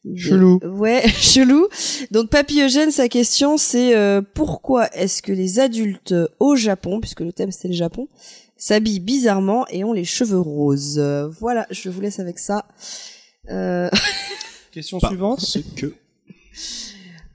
de- 0.06 0.16
Chelou. 0.16 0.58
Ouais, 0.64 1.06
chelou. 1.20 1.68
Donc 2.10 2.30
Papy 2.30 2.62
Eugène, 2.62 2.90
sa 2.90 3.08
question 3.08 3.58
c'est 3.58 3.94
euh, 3.94 4.22
pourquoi 4.34 4.88
est-ce 4.96 5.20
que 5.20 5.30
les 5.32 5.60
adultes 5.60 6.14
au 6.40 6.56
Japon, 6.56 7.00
puisque 7.00 7.20
le 7.20 7.34
thème 7.34 7.52
c'est 7.52 7.68
le 7.68 7.74
Japon, 7.74 8.08
s'habillent 8.56 9.00
bizarrement 9.00 9.66
et 9.68 9.84
ont 9.84 9.92
les 9.92 10.04
cheveux 10.04 10.40
roses? 10.40 10.98
Voilà, 11.38 11.66
je 11.70 11.90
vous 11.90 12.00
laisse 12.00 12.18
avec 12.18 12.38
ça. 12.38 12.64
Euh, 13.50 13.90
Question 14.72 14.98
Parce 15.00 15.10
suivante. 15.12 15.56
que 15.76 15.92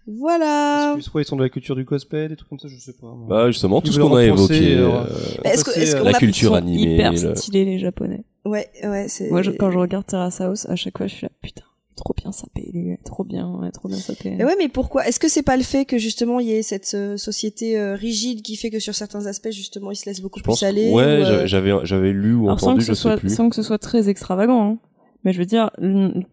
voilà. 0.08 0.94
Est-ce 0.94 0.98
que 0.98 1.04
soit 1.12 1.22
ils 1.22 1.26
sont 1.26 1.36
de 1.36 1.44
la 1.44 1.50
culture 1.50 1.76
du 1.76 1.86
cosplay, 1.86 2.28
des 2.30 2.36
trucs 2.36 2.50
comme 2.50 2.60
ça, 2.60 2.68
je 2.68 2.80
sais 2.80 2.94
pas. 2.94 3.14
Bah 3.28 3.48
justement, 3.52 3.82
tout 3.82 3.92
ce 3.92 4.00
qu'on 4.00 4.16
a 4.16 4.24
évoqué. 4.24 4.76
euh, 4.78 5.04
Est-ce 5.44 5.64
que- 5.64 5.70
passer, 5.72 5.82
est-ce 5.82 5.96
qu'on 5.98 6.04
la 6.04 6.12
a- 6.12 6.20
culture 6.20 6.50
Ils 6.50 6.52
sont 6.52 6.54
animée. 6.56 6.94
hyper 6.96 7.12
le- 7.12 7.36
stylés 7.36 7.66
les 7.66 7.80
japonais. 7.80 8.24
Ouais, 8.46 8.70
ouais, 8.84 9.08
c'est. 9.10 9.30
Moi, 9.30 9.42
je- 9.42 9.52
quand 9.52 9.72
je 9.72 9.78
regarde 9.78 10.06
Terrace 10.06 10.40
House, 10.42 10.66
à 10.70 10.76
chaque 10.78 10.98
fois, 10.98 11.08
je 11.08 11.16
suis 11.16 11.26
là, 11.26 11.32
putain, 11.42 11.64
trop 11.98 12.14
bien 12.16 12.32
sapé, 12.32 12.70
lui, 12.74 12.96
trop 13.04 13.26
bien, 13.26 13.60
trop 13.74 13.90
bien 13.90 13.98
sapé. 13.98 14.36
Mais 14.38 14.46
ouais, 14.46 14.56
mais 14.58 14.70
pourquoi 14.70 15.06
Est-ce 15.08 15.20
que 15.20 15.28
c'est 15.28 15.44
pas 15.44 15.58
le 15.58 15.64
fait 15.64 15.84
que 15.84 15.98
justement 15.98 16.40
il 16.40 16.48
y 16.48 16.54
ait 16.54 16.62
cette 16.62 16.94
euh, 16.94 17.18
société 17.18 17.78
euh, 17.78 17.96
rigide 17.96 18.42
qui 18.44 18.56
fait 18.56 18.70
que 18.70 18.80
sur 18.80 18.96
certains 18.96 19.26
aspects 19.26 19.52
justement 19.52 19.92
ils 19.92 19.96
se 19.98 20.06
laissent 20.06 20.22
beaucoup 20.22 20.40
Je 20.40 20.44
plus 20.44 20.64
aller 20.64 20.92
ouais, 20.92 21.04
ou, 21.04 21.06
euh, 21.06 21.26
j'a- 21.26 21.46
j'avais 21.48 21.74
j'avais 21.84 22.14
lu 22.14 22.36
ou 22.36 22.44
Alors, 22.46 22.54
entendu, 22.64 22.78
que, 22.78 22.84
je 22.86 22.94
ce 22.94 23.02
soit, 23.02 23.16
sais 23.16 23.20
plus. 23.20 23.36
sans 23.36 23.50
que 23.50 23.56
ce 23.56 23.64
soit 23.64 23.80
très 23.80 24.08
extravagant, 24.10 24.64
hein. 24.64 24.78
Mais 25.24 25.34
je 25.34 25.40
veux 25.40 25.46
dire, 25.46 25.72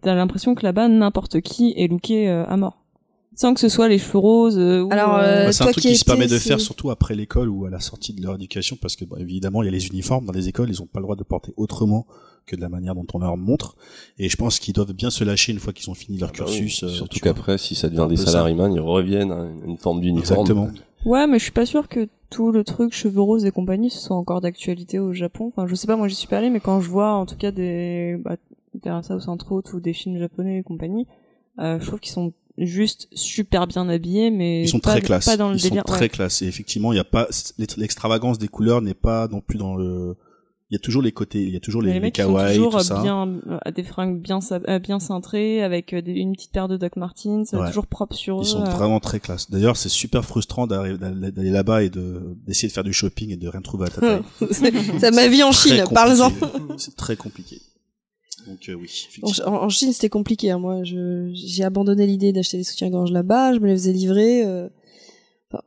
t'as 0.02 0.14
l'impression 0.14 0.54
que 0.54 0.62
là-bas, 0.62 0.86
n'importe 0.88 1.40
qui 1.40 1.72
est 1.76 1.88
looké 1.88 2.28
à 2.28 2.56
mort. 2.56 2.83
Sans 3.36 3.54
que 3.54 3.60
ce 3.60 3.68
soit 3.68 3.88
les 3.88 3.98
cheveux 3.98 4.18
roses 4.18 4.58
euh, 4.58 4.82
ou, 4.82 4.92
Alors, 4.92 5.16
euh, 5.16 5.22
euh, 5.22 5.44
Bah, 5.46 5.52
c'est 5.52 5.64
un 5.64 5.72
truc 5.72 5.82
qui 5.82 5.88
qui 5.88 5.96
se 5.96 6.04
permet 6.04 6.26
de 6.26 6.38
faire 6.38 6.60
surtout 6.60 6.90
après 6.90 7.14
l'école 7.14 7.48
ou 7.48 7.64
à 7.66 7.70
la 7.70 7.80
sortie 7.80 8.12
de 8.12 8.22
leur 8.22 8.36
éducation 8.36 8.76
parce 8.80 8.96
que 8.96 9.04
bah, 9.04 9.16
évidemment 9.18 9.62
il 9.62 9.66
y 9.66 9.68
a 9.68 9.72
les 9.72 9.86
uniformes 9.88 10.26
dans 10.26 10.32
les 10.32 10.48
écoles 10.48 10.68
ils 10.68 10.80
ont 10.82 10.86
pas 10.86 11.00
le 11.00 11.04
droit 11.04 11.16
de 11.16 11.24
porter 11.24 11.52
autrement 11.56 12.06
que 12.46 12.56
de 12.56 12.60
la 12.60 12.68
manière 12.68 12.94
dont 12.94 13.06
on 13.14 13.18
leur 13.18 13.36
montre. 13.36 13.76
Et 14.18 14.28
je 14.28 14.36
pense 14.36 14.58
qu'ils 14.58 14.74
doivent 14.74 14.92
bien 14.92 15.10
se 15.10 15.24
lâcher 15.24 15.52
une 15.52 15.58
fois 15.58 15.72
qu'ils 15.72 15.90
ont 15.90 15.94
fini 15.94 16.18
leur 16.18 16.30
Ah 16.30 16.32
bah 16.32 16.44
cursus 16.44 16.82
euh, 16.82 16.88
Surtout 16.88 17.18
qu'après, 17.20 17.58
si 17.58 17.74
ça 17.74 17.88
devient 17.88 18.06
des 18.08 18.16
salariés, 18.16 18.54
ils 18.54 18.80
reviennent 18.80 19.32
à 19.32 19.46
une 19.66 19.78
forme 19.78 20.00
d'uniforme. 20.00 20.40
exactement. 20.40 20.68
Ouais, 21.04 21.26
mais 21.26 21.38
je 21.38 21.44
suis 21.44 21.52
pas 21.52 21.66
sûre 21.66 21.88
que 21.88 22.08
tout 22.30 22.50
le 22.50 22.64
truc 22.64 22.94
cheveux 22.94 23.20
roses 23.20 23.44
et 23.44 23.50
compagnie 23.50 23.90
ce 23.90 24.00
soit 24.00 24.16
encore 24.16 24.40
d'actualité 24.40 24.98
au 24.98 25.12
Japon. 25.12 25.52
Enfin, 25.54 25.66
je 25.66 25.74
sais 25.74 25.86
pas, 25.86 25.96
moi 25.96 26.08
j'y 26.08 26.14
suis 26.14 26.28
pas 26.28 26.38
allée, 26.38 26.50
mais 26.50 26.60
quand 26.60 26.80
je 26.80 26.88
vois 26.88 27.12
en 27.12 27.26
tout 27.26 27.36
cas 27.36 27.50
des 27.50 28.16
bah, 28.24 28.36
Terrace 28.82 29.10
House 29.10 29.28
entre 29.28 29.52
autres 29.52 29.76
ou 29.76 29.80
des 29.80 29.92
films 29.92 30.18
japonais 30.18 30.58
et 30.58 30.62
compagnie, 30.62 31.06
euh, 31.58 31.78
je 31.78 31.86
trouve 31.86 32.00
qu'ils 32.00 32.12
sont 32.12 32.32
juste 32.58 33.08
super 33.12 33.66
bien 33.66 33.88
habillés, 33.88 34.30
mais 34.30 34.62
ils 34.62 34.68
sont 34.68 34.78
pas, 34.78 34.92
très 34.92 35.00
classe 35.02 35.24
pas 35.24 35.36
dans 35.36 35.48
le 35.48 35.56
ils 35.56 35.60
sont 35.60 35.68
délire. 35.68 35.84
très 35.84 36.00
ouais. 36.02 36.08
classe 36.08 36.40
et 36.42 36.46
effectivement 36.46 36.92
il 36.92 36.96
y 36.96 37.00
a 37.00 37.04
pas 37.04 37.26
l'extravagance 37.76 38.38
des 38.38 38.48
couleurs 38.48 38.80
n'est 38.82 38.94
pas 38.94 39.26
non 39.28 39.40
plus 39.40 39.58
dans 39.58 39.74
le 39.76 40.16
il 40.70 40.74
y 40.74 40.76
a 40.76 40.78
toujours 40.78 41.02
les 41.02 41.12
côtés 41.12 41.42
il 41.42 41.50
y 41.50 41.56
a 41.56 41.60
toujours 41.60 41.82
les, 41.82 41.88
les 41.88 41.94
les 41.94 42.00
mecs 42.00 42.16
ils 42.16 42.22
sont 42.22 42.28
kawaii 42.28 42.56
toujours 42.56 42.78
tout 42.78 42.84
ça 42.84 43.02
bien 43.02 43.28
euh, 43.48 43.70
des 43.70 43.82
fringues 43.82 44.20
bien 44.20 44.38
euh, 44.52 44.78
bien 44.78 44.98
cintrées 45.00 45.62
avec 45.62 45.92
euh, 45.92 46.00
des- 46.00 46.12
une 46.12 46.32
petite 46.32 46.52
paire 46.52 46.68
de 46.68 46.76
Doc 46.76 46.96
Martens, 46.96 47.52
Ouais. 47.52 47.66
toujours 47.66 47.86
propre 47.86 48.14
sur 48.16 48.38
eux. 48.38 48.42
ils 48.44 48.48
sont 48.48 48.62
euh. 48.62 48.70
vraiment 48.70 48.98
très 49.00 49.20
classe 49.20 49.50
d'ailleurs 49.50 49.76
c'est 49.76 49.88
super 49.90 50.24
frustrant 50.24 50.66
d'arriver- 50.66 50.96
d'aller 50.96 51.32
d'aller 51.32 51.50
là-bas 51.50 51.82
et 51.82 51.90
de 51.90 52.36
d'essayer 52.46 52.68
de 52.68 52.72
faire 52.72 52.82
du 52.84 52.92
shopping 52.92 53.30
et 53.30 53.36
de 53.36 53.46
rien 53.48 53.60
trouver 53.60 53.86
à 53.86 53.90
ta 53.90 54.00
taille 54.00 54.22
ça 55.00 55.10
ma 55.10 55.26
vie 55.28 55.42
en 55.42 55.50
Très 55.50 55.70
Chine. 55.70 55.84
Parle-en. 55.92 56.32
c'est 56.78 56.96
très 56.96 57.16
compliqué 57.16 57.60
Donc 58.46 58.68
euh, 58.68 58.74
oui, 58.74 59.08
En, 59.44 59.68
Chine, 59.68 59.92
c'était 59.92 60.08
compliqué. 60.08 60.50
hein. 60.50 60.58
Moi, 60.58 60.82
j'ai 60.84 61.64
abandonné 61.64 62.06
l'idée 62.06 62.32
d'acheter 62.32 62.56
des 62.58 62.64
soutiens-gorge 62.64 63.10
là-bas. 63.10 63.54
Je 63.54 63.58
me 63.58 63.66
les 63.68 63.72
faisais 63.74 63.92
livrer. 63.92 64.44
euh, 64.44 64.68
enfin, 65.50 65.62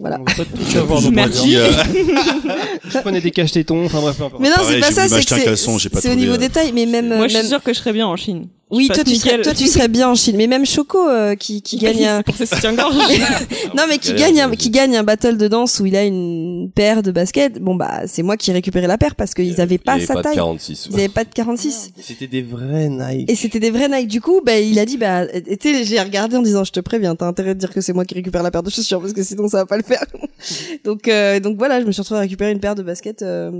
voilà. 0.00 0.20
On 0.20 0.24
tout 0.24 0.78
avoir 0.78 1.02
dans 1.02 1.10
Merci. 1.10 1.56
Euh, 1.56 1.70
Je 2.88 2.98
prenais 3.00 3.20
des 3.20 3.30
caches-tétons, 3.30 3.84
enfin 3.84 4.00
bref, 4.00 4.16
peu 4.16 4.24
importe. 4.24 4.42
Mais 4.42 4.48
non, 4.48 4.56
c'est 4.66 4.80
pas 4.80 4.90
ça. 4.90 5.08
C'est 5.08 6.10
au 6.12 6.14
niveau 6.14 6.34
euh, 6.34 6.38
détail. 6.38 6.72
Mais 6.72 6.86
même, 6.86 7.08
Moi, 7.08 7.28
je 7.28 7.34
même- 7.34 7.42
suis 7.42 7.48
sûre 7.50 7.62
que 7.62 7.72
je 7.72 7.78
serais 7.78 7.92
bien 7.92 8.06
en 8.06 8.16
Chine. 8.16 8.48
Oui, 8.74 8.88
toi 8.88 9.04
tu, 9.04 9.14
serais, 9.14 9.40
toi, 9.40 9.54
tu 9.54 9.66
serais 9.66 9.88
bien 9.88 10.08
en 10.08 10.14
Chine. 10.14 10.36
Mais 10.36 10.46
même 10.46 10.66
Choco, 10.66 11.08
euh, 11.08 11.34
qui, 11.34 11.62
qui 11.62 11.76
gagne 11.78 12.04
un, 12.04 12.18
non 13.74 13.84
mais 13.88 13.98
qui 13.98 14.14
gagne 14.14 14.40
un, 14.40 14.50
qui 14.50 14.70
gagne 14.70 14.96
un 14.96 15.02
battle 15.04 15.36
de 15.36 15.48
danse 15.48 15.80
où 15.80 15.86
il 15.86 15.96
a 15.96 16.04
une 16.04 16.70
paire 16.74 17.02
de 17.02 17.10
baskets. 17.12 17.60
Bon 17.60 17.74
bah, 17.74 18.02
c'est 18.06 18.22
moi 18.22 18.36
qui 18.36 18.50
ai 18.50 18.54
récupéré 18.54 18.86
la 18.86 18.98
paire 18.98 19.14
parce 19.14 19.34
qu'ils 19.34 19.60
avaient 19.60 19.78
pas 19.78 19.96
Il 19.96 20.02
y 20.02 20.04
avait 20.04 20.06
sa 20.06 20.14
pas 20.14 20.20
de 20.20 20.24
taille. 20.24 20.36
46. 20.36 20.88
Ils 20.90 20.94
avaient 20.94 21.08
pas 21.08 21.24
de 21.24 21.30
46. 21.32 21.92
C'était 22.00 22.26
des 22.26 22.42
vrais 22.42 22.88
Nike. 22.88 23.30
Et 23.30 23.34
c'était 23.34 23.60
des 23.60 23.70
vrais 23.70 23.88
Nike. 23.88 24.08
Du 24.08 24.20
coup, 24.20 24.40
bah, 24.44 24.58
il 24.58 24.78
a 24.78 24.84
dit, 24.84 24.96
bah, 24.96 25.24
et 25.32 25.56
tu 25.56 25.72
sais, 25.72 25.84
j'ai 25.84 26.00
regardé 26.00 26.36
en 26.36 26.42
disant, 26.42 26.64
je 26.64 26.72
te 26.72 26.80
préviens, 26.80 27.14
t'as 27.14 27.26
intérêt 27.26 27.54
de 27.54 27.60
dire 27.60 27.72
que 27.72 27.80
c'est 27.80 27.92
moi 27.92 28.04
qui 28.04 28.14
récupère 28.14 28.42
la 28.42 28.50
paire 28.50 28.62
de 28.62 28.70
chaussures 28.70 29.00
parce 29.00 29.12
que 29.12 29.22
sinon 29.22 29.48
ça 29.48 29.58
va 29.58 29.66
pas 29.66 29.76
le 29.76 29.82
faire. 29.82 30.04
donc, 30.84 31.08
euh, 31.08 31.40
donc 31.40 31.58
voilà, 31.58 31.80
je 31.80 31.86
me 31.86 31.92
suis 31.92 32.00
retrouvée 32.00 32.18
à 32.18 32.22
récupérer 32.22 32.52
une 32.52 32.60
paire 32.60 32.74
de 32.74 32.82
baskets 32.82 33.22
euh, 33.22 33.50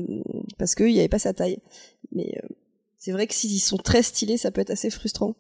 parce 0.59 0.75
qu'il 0.75 0.91
y 0.91 0.99
avait 0.99 1.09
pas 1.09 1.19
sa 1.19 1.33
taille. 1.33 1.59
Mais 2.13 2.35
euh, 2.43 2.49
c'est 3.05 3.13
vrai 3.13 3.27
que 3.27 3.35
s'ils 3.35 3.61
sont 3.61 3.77
très 3.77 4.03
stylés, 4.03 4.39
ça 4.39 4.51
peut 4.51 4.63
être 4.63 4.71
assez 4.71 4.89
frustrant. 4.89 5.35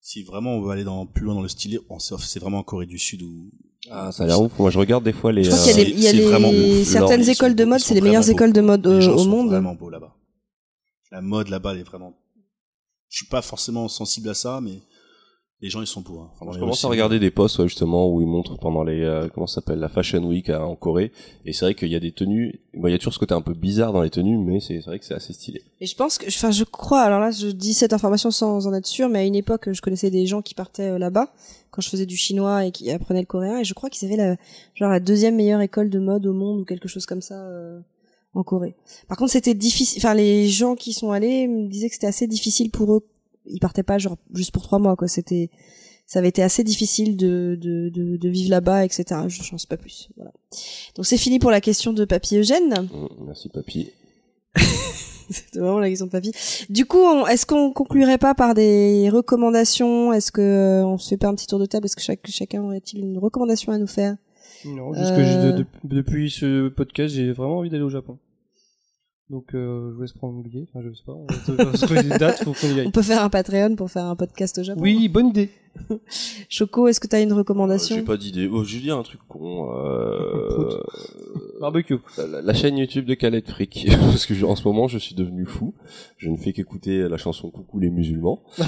Si 0.00 0.22
vraiment 0.24 0.54
on 0.56 0.62
veut 0.62 0.70
aller 0.70 0.82
dans, 0.84 1.06
plus 1.06 1.24
loin 1.24 1.34
dans 1.34 1.42
le 1.42 1.48
style, 1.48 1.78
on 1.88 1.98
c'est 2.00 2.38
vraiment 2.40 2.58
en 2.58 2.62
Corée 2.64 2.86
du 2.86 2.98
Sud 2.98 3.22
où 3.22 3.50
Ah, 3.90 4.10
ça 4.10 4.24
a 4.24 4.26
l'air 4.26 4.40
ouf. 4.42 4.58
Moi, 4.58 4.70
je 4.70 4.78
regarde 4.78 5.04
des 5.04 5.12
fois 5.12 5.32
les. 5.32 5.44
Je 5.44 5.50
crois 5.50 5.60
euh, 5.60 5.64
qu'il 5.72 5.78
y 5.78 5.80
a, 5.80 5.84
des- 5.84 5.90
il 5.90 6.00
y 6.00 6.06
a 6.06 6.10
c'est 6.10 6.16
les- 6.16 6.84
certaines 6.84 7.22
sont- 7.24 7.30
écoles 7.32 7.54
de 7.54 7.64
mode, 7.64 7.80
c'est 7.80 7.94
les 7.94 8.00
meilleures 8.00 8.28
écoles 8.28 8.52
de 8.52 8.60
mode 8.60 8.84
les 8.86 8.92
euh, 8.94 9.00
gens 9.00 9.14
au 9.14 9.18
sont 9.18 9.28
monde. 9.28 9.48
vraiment 9.48 9.74
beaux 9.74 9.90
là-bas. 9.90 10.14
La 11.12 11.20
mode 11.20 11.48
là-bas, 11.48 11.72
elle 11.74 11.80
est 11.80 11.84
vraiment. 11.84 12.14
Je 13.08 13.18
suis 13.18 13.26
pas 13.28 13.42
forcément 13.42 13.86
sensible 13.88 14.28
à 14.30 14.34
ça, 14.34 14.60
mais 14.60 14.82
les 15.62 15.70
gens 15.70 15.80
ils 15.80 15.86
sont 15.86 16.02
beaux. 16.02 16.18
Hein. 16.20 16.30
Enfin, 16.38 16.52
Je 16.52 16.58
commence 16.58 16.84
à 16.84 16.88
regarder 16.88 17.18
des 17.18 17.30
posts 17.30 17.58
ouais, 17.58 17.66
justement 17.68 18.08
où 18.12 18.20
ils 18.20 18.26
montrent 18.26 18.58
pendant 18.58 18.84
les 18.84 19.00
euh, 19.02 19.28
comment 19.32 19.46
ça 19.46 19.56
s'appelle 19.56 19.78
la 19.78 19.88
Fashion 19.88 20.22
Week 20.24 20.50
à- 20.50 20.64
en 20.66 20.76
Corée 20.76 21.12
et 21.46 21.52
c'est 21.54 21.64
vrai 21.64 21.74
qu'il 21.74 21.88
y 21.88 21.94
a 21.96 22.00
des 22.00 22.12
tenues 22.12 22.60
bon 22.74 22.88
il 22.88 22.92
y 22.92 22.94
a 22.94 22.98
toujours 22.98 23.14
ce 23.14 23.18
côté 23.18 23.32
un 23.34 23.40
peu 23.40 23.54
bizarre 23.54 23.92
dans 23.94 24.02
les 24.02 24.10
tenues 24.10 24.36
mais 24.36 24.60
c'est 24.60 24.80
c'est 24.80 24.86
vrai 24.90 24.98
que 24.98 25.04
c'est 25.06 25.14
assez 25.14 25.32
stylé. 25.32 25.62
Et 25.80 25.86
je 25.86 25.94
pense 25.96 26.18
que, 26.18 26.26
enfin, 26.28 26.50
je 26.50 26.64
crois, 26.64 27.00
alors 27.02 27.20
là, 27.20 27.30
je 27.30 27.48
dis 27.48 27.74
cette 27.74 27.92
information 27.92 28.30
sans 28.30 28.66
en 28.66 28.72
être 28.74 28.86
sûr, 28.86 29.08
mais 29.10 29.18
à 29.20 29.24
une 29.24 29.34
époque, 29.34 29.70
je 29.72 29.80
connaissais 29.82 30.10
des 30.10 30.26
gens 30.26 30.40
qui 30.40 30.54
partaient 30.54 30.90
euh, 30.92 30.98
là-bas, 30.98 31.32
quand 31.70 31.82
je 31.82 31.90
faisais 31.90 32.06
du 32.06 32.16
chinois 32.16 32.64
et 32.64 32.70
qui 32.70 32.90
apprenaient 32.90 33.20
le 33.20 33.26
coréen, 33.26 33.58
et 33.58 33.64
je 33.64 33.74
crois 33.74 33.90
qu'ils 33.90 34.06
avaient 34.08 34.16
la, 34.16 34.36
genre, 34.74 34.88
la 34.90 35.00
deuxième 35.00 35.36
meilleure 35.36 35.60
école 35.60 35.90
de 35.90 35.98
mode 35.98 36.24
au 36.26 36.32
monde 36.32 36.60
ou 36.60 36.64
quelque 36.64 36.88
chose 36.88 37.04
comme 37.04 37.20
ça, 37.20 37.34
euh, 37.46 37.78
en 38.32 38.42
Corée. 38.42 38.74
Par 39.08 39.18
contre, 39.18 39.32
c'était 39.32 39.52
difficile, 39.54 40.00
enfin, 40.00 40.14
les 40.14 40.48
gens 40.48 40.76
qui 40.76 40.92
sont 40.94 41.10
allés 41.10 41.46
me 41.46 41.68
disaient 41.68 41.88
que 41.88 41.94
c'était 41.94 42.06
assez 42.06 42.26
difficile 42.26 42.70
pour 42.70 42.94
eux. 42.94 43.04
Ils 43.48 43.60
partaient 43.60 43.82
pas, 43.82 43.98
genre, 43.98 44.16
juste 44.34 44.50
pour 44.52 44.62
trois 44.62 44.78
mois, 44.78 44.96
quoi. 44.96 45.08
C'était, 45.08 45.50
ça 46.06 46.18
avait 46.20 46.28
été 46.28 46.42
assez 46.42 46.62
difficile 46.64 47.16
de, 47.16 47.58
de, 47.60 47.88
de, 47.90 48.16
de 48.16 48.28
vivre 48.28 48.50
là-bas, 48.50 48.84
etc. 48.84 49.04
Je 49.28 49.42
n'en 49.52 49.58
sais 49.58 49.66
pas 49.68 49.76
plus. 49.76 50.08
Voilà. 50.16 50.32
Donc 50.94 51.06
c'est 51.06 51.16
fini 51.18 51.38
pour 51.38 51.50
la 51.50 51.60
question 51.60 51.92
de 51.92 52.04
Papy 52.04 52.36
Eugène. 52.38 52.88
Mm, 52.92 53.24
Merci 53.26 53.48
papy. 53.48 53.90
C'était 55.28 55.58
vraiment 55.58 55.80
la 55.80 55.88
question 55.88 56.06
de 56.06 56.10
papy. 56.12 56.30
Du 56.70 56.86
coup, 56.86 56.98
on- 56.98 57.26
est-ce 57.26 57.46
qu'on 57.46 57.72
conclurait 57.72 58.18
pas 58.18 58.34
par 58.34 58.54
des 58.54 59.08
recommandations? 59.10 60.12
Est-ce 60.12 60.30
que 60.30 60.40
euh, 60.40 60.86
on 60.86 60.98
se 60.98 61.08
fait 61.08 61.16
pas 61.16 61.26
un 61.28 61.34
petit 61.34 61.48
tour 61.48 61.58
de 61.58 61.66
table? 61.66 61.86
Est-ce 61.86 61.96
que 61.96 62.02
chaque, 62.02 62.20
chacun 62.28 62.62
aurait-il 62.62 63.00
une 63.00 63.18
recommandation 63.18 63.72
à 63.72 63.78
nous 63.78 63.88
faire? 63.88 64.16
Non, 64.64 64.92
juste 64.94 65.10
que 65.16 65.20
Euh. 65.20 65.52
de- 65.52 65.58
de- 65.58 65.66
depuis 65.84 66.30
ce 66.30 66.68
podcast, 66.68 67.12
j'ai 67.14 67.32
vraiment 67.32 67.58
envie 67.58 67.70
d'aller 67.70 67.82
au 67.82 67.90
Japon. 67.90 68.18
Donc, 69.28 69.54
euh, 69.54 69.90
je 69.90 69.96
vous 69.96 70.02
laisse 70.02 70.12
prendre 70.12 70.40
billet. 70.42 70.66
Enfin, 70.68 70.86
je 70.86 70.94
sais 70.94 71.02
pas. 71.04 71.12
On 71.12 71.26
va 71.26 71.72
se 71.76 71.84
trouver 71.84 72.02
des 72.04 72.16
dates, 72.16 72.44
faut 72.44 72.52
qu'on 72.52 72.68
y 72.68 72.80
aille. 72.80 72.86
On 72.86 72.92
peut 72.92 73.02
faire 73.02 73.22
un 73.22 73.28
Patreon 73.28 73.74
pour 73.74 73.90
faire 73.90 74.04
un 74.04 74.14
podcast 74.14 74.58
au 74.58 74.62
Japon. 74.62 74.80
Oui, 74.80 75.08
bonne 75.08 75.28
idée. 75.28 75.50
Choco, 76.48 76.88
est-ce 76.88 77.00
que 77.00 77.06
tu 77.06 77.16
as 77.16 77.20
une 77.20 77.32
Euh, 77.32 77.36
recommandation 77.36 77.96
J'ai 77.96 78.02
pas 78.02 78.16
d'idée. 78.16 78.48
Oh, 78.52 78.64
je 78.64 78.78
dire 78.78 78.96
un 78.96 79.02
truc 79.02 79.20
con. 79.28 79.70
Euh... 79.74 80.78
Barbecue. 81.60 81.96
la, 82.18 82.42
la 82.42 82.54
chaîne 82.54 82.76
YouTube 82.76 83.06
de 83.06 83.14
Khaled 83.14 83.48
Frick 83.48 83.86
parce 84.00 84.26
que 84.26 84.34
je- 84.34 84.44
en 84.44 84.56
ce 84.56 84.64
moment 84.64 84.88
je 84.88 84.98
suis 84.98 85.14
devenu 85.14 85.46
fou. 85.46 85.72
Je 86.18 86.28
ne 86.28 86.36
fais 86.36 86.52
qu'écouter 86.52 87.08
la 87.08 87.16
chanson 87.16 87.50
Coucou 87.50 87.78
les 87.78 87.88
musulmans. 87.90 88.42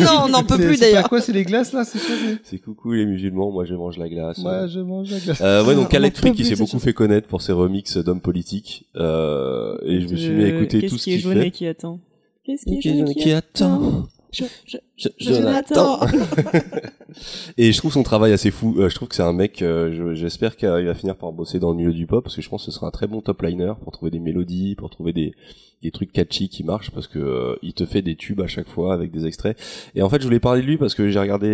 Non, 0.00 0.22
on 0.24 0.28
n'en 0.28 0.42
peut 0.42 0.56
plus 0.56 0.78
d'ailleurs. 0.80 1.08
quoi, 1.08 1.20
c'est 1.20 1.32
les 1.32 1.44
glaces 1.44 1.72
là, 1.72 1.84
c'est 1.84 2.58
Coucou 2.58 2.92
les 2.92 3.06
musulmans. 3.06 3.50
Moi 3.52 3.64
je 3.64 3.74
mange 3.74 3.96
la 3.98 4.08
glace. 4.08 4.38
Moi, 4.38 4.66
je 4.66 4.80
mange 4.80 5.10
la 5.10 5.18
glace. 5.20 5.40
Euh, 5.40 5.64
ouais, 5.64 5.74
On 5.74 5.82
donc 5.82 5.88
Khaled 5.90 6.16
Frick, 6.16 6.38
il 6.38 6.44
s'est 6.46 6.56
beaucoup 6.56 6.78
fait 6.80 6.92
connaître 6.92 7.28
pour 7.28 7.42
ses 7.42 7.52
remixes 7.52 7.96
d'hommes 7.98 8.20
politiques. 8.20 8.86
Euh, 8.96 9.76
et 9.84 10.00
je 10.00 10.08
me 10.08 10.16
suis 10.16 10.30
mis 10.30 10.42
à 10.42 10.46
Euh, 10.46 10.56
écouter 10.58 10.80
Qu'est-ce 10.80 10.92
tout 10.94 10.98
ce 10.98 11.04
qui 11.04 11.12
est 11.12 11.14
qu'il 11.16 11.22
jaune 11.22 11.38
et 11.38 11.42
fait. 11.42 11.50
qui 11.52 11.66
attend? 11.66 12.00
Qu'est-ce 12.44 12.64
qui 12.64 12.74
est 12.74 12.78
Qui, 12.80 12.98
jaune 12.98 13.08
et 13.08 13.14
qui 13.14 13.30
attend? 13.32 14.08
Je- 14.32 14.44
je- 14.66 14.76
Je- 14.96 15.08
Jonathan. 15.34 16.00
Et 17.58 17.72
je 17.72 17.78
trouve 17.78 17.92
son 17.92 18.02
travail 18.02 18.32
assez 18.32 18.50
fou. 18.50 18.76
Euh, 18.78 18.88
je 18.88 18.94
trouve 18.94 19.08
que 19.08 19.14
c'est 19.14 19.22
un 19.22 19.32
mec. 19.32 19.62
euh, 19.62 19.92
je- 19.92 20.14
J'espère 20.14 20.56
qu'il 20.56 20.68
va 20.68 20.94
finir 20.94 21.16
par 21.16 21.32
bosser 21.32 21.58
dans 21.58 21.70
le 21.70 21.76
milieu 21.76 21.92
du 21.92 22.06
pop 22.06 22.22
parce 22.22 22.36
que 22.36 22.42
je 22.42 22.48
pense 22.48 22.64
que 22.64 22.70
ce 22.70 22.76
sera 22.76 22.86
un 22.86 22.90
très 22.90 23.06
bon 23.06 23.20
top 23.20 23.42
liner 23.42 23.72
pour 23.82 23.92
trouver 23.92 24.10
des 24.10 24.20
mélodies, 24.20 24.74
pour 24.76 24.90
trouver 24.90 25.12
des 25.12 25.34
des 25.82 25.90
trucs 25.90 26.12
catchy 26.12 26.50
qui 26.50 26.62
marchent 26.62 26.90
parce 26.90 27.06
que 27.06 27.18
euh, 27.18 27.56
il 27.62 27.72
te 27.72 27.86
fait 27.86 28.02
des 28.02 28.14
tubes 28.14 28.42
à 28.42 28.46
chaque 28.46 28.68
fois 28.68 28.92
avec 28.92 29.10
des 29.10 29.24
extraits. 29.26 29.58
Et 29.94 30.02
en 30.02 30.10
fait, 30.10 30.20
je 30.20 30.26
voulais 30.26 30.38
parler 30.38 30.60
de 30.60 30.66
lui 30.66 30.76
parce 30.76 30.94
que 30.94 31.08
j'ai 31.10 31.18
regardé. 31.18 31.48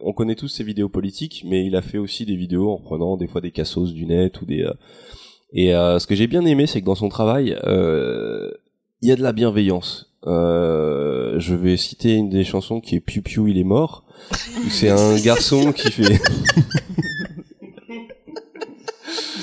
on 0.00 0.12
connaît 0.12 0.34
tous 0.34 0.48
ses 0.48 0.64
vidéos 0.64 0.88
politiques, 0.88 1.44
mais 1.46 1.64
il 1.64 1.76
a 1.76 1.82
fait 1.82 1.98
aussi 1.98 2.26
des 2.26 2.34
vidéos 2.36 2.70
en 2.72 2.78
prenant 2.78 3.16
des 3.16 3.28
fois 3.28 3.40
des 3.40 3.52
cassos 3.52 3.92
du 3.94 4.06
net 4.06 4.42
ou 4.42 4.44
des. 4.44 4.62
euh, 4.62 4.72
et 5.52 5.68
ce 5.70 6.06
que 6.06 6.14
j'ai 6.16 6.26
bien 6.26 6.44
aimé, 6.44 6.66
c'est 6.66 6.80
que 6.80 6.86
dans 6.86 6.94
son 6.96 7.08
travail, 7.08 7.56
il 9.02 9.08
y 9.08 9.12
a 9.12 9.16
de 9.16 9.22
la 9.22 9.32
bienveillance. 9.32 10.09
Euh, 10.26 11.36
je 11.38 11.54
vais 11.54 11.76
citer 11.76 12.14
une 12.14 12.28
des 12.28 12.44
chansons 12.44 12.80
qui 12.80 12.96
est 12.96 13.00
Piu 13.00 13.22
Piu, 13.22 13.50
il 13.50 13.58
est 13.58 13.64
mort. 13.64 14.04
C'est 14.70 14.90
un 14.90 15.16
garçon 15.18 15.72
qui 15.72 15.90
fait. 15.90 16.20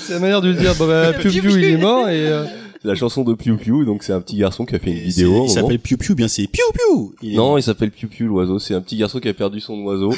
C'est 0.00 0.14
la 0.14 0.20
manière 0.20 0.40
de 0.40 0.48
le 0.48 0.54
dire. 0.54 0.74
Bon, 0.76 0.86
bah, 0.86 1.12
Piu 1.12 1.28
Piu, 1.30 1.50
il 1.58 1.64
est 1.64 1.76
mort 1.76 2.08
et, 2.08 2.26
euh, 2.28 2.44
la 2.84 2.94
chanson 2.94 3.24
de 3.24 3.34
Piu 3.34 3.56
Piu, 3.56 3.84
donc 3.84 4.04
c'est 4.04 4.12
un 4.12 4.20
petit 4.20 4.36
garçon 4.36 4.64
qui 4.64 4.74
a 4.76 4.78
fait 4.78 4.92
une 4.92 4.98
vidéo. 4.98 5.44
Il 5.46 5.50
s'appelle 5.50 5.80
Piu 5.80 5.96
Piu, 5.96 6.14
bien 6.14 6.28
c'est 6.28 6.46
Piu 6.46 6.62
Piu. 6.72 7.10
Il 7.22 7.36
Non, 7.36 7.58
il 7.58 7.62
s'appelle 7.62 7.90
Piu 7.90 8.06
Piu 8.06 8.26
l'oiseau. 8.26 8.58
C'est 8.60 8.72
un 8.74 8.80
petit 8.80 8.96
garçon 8.96 9.18
qui 9.18 9.28
a 9.28 9.34
perdu 9.34 9.58
son 9.60 9.74
oiseau 9.82 10.14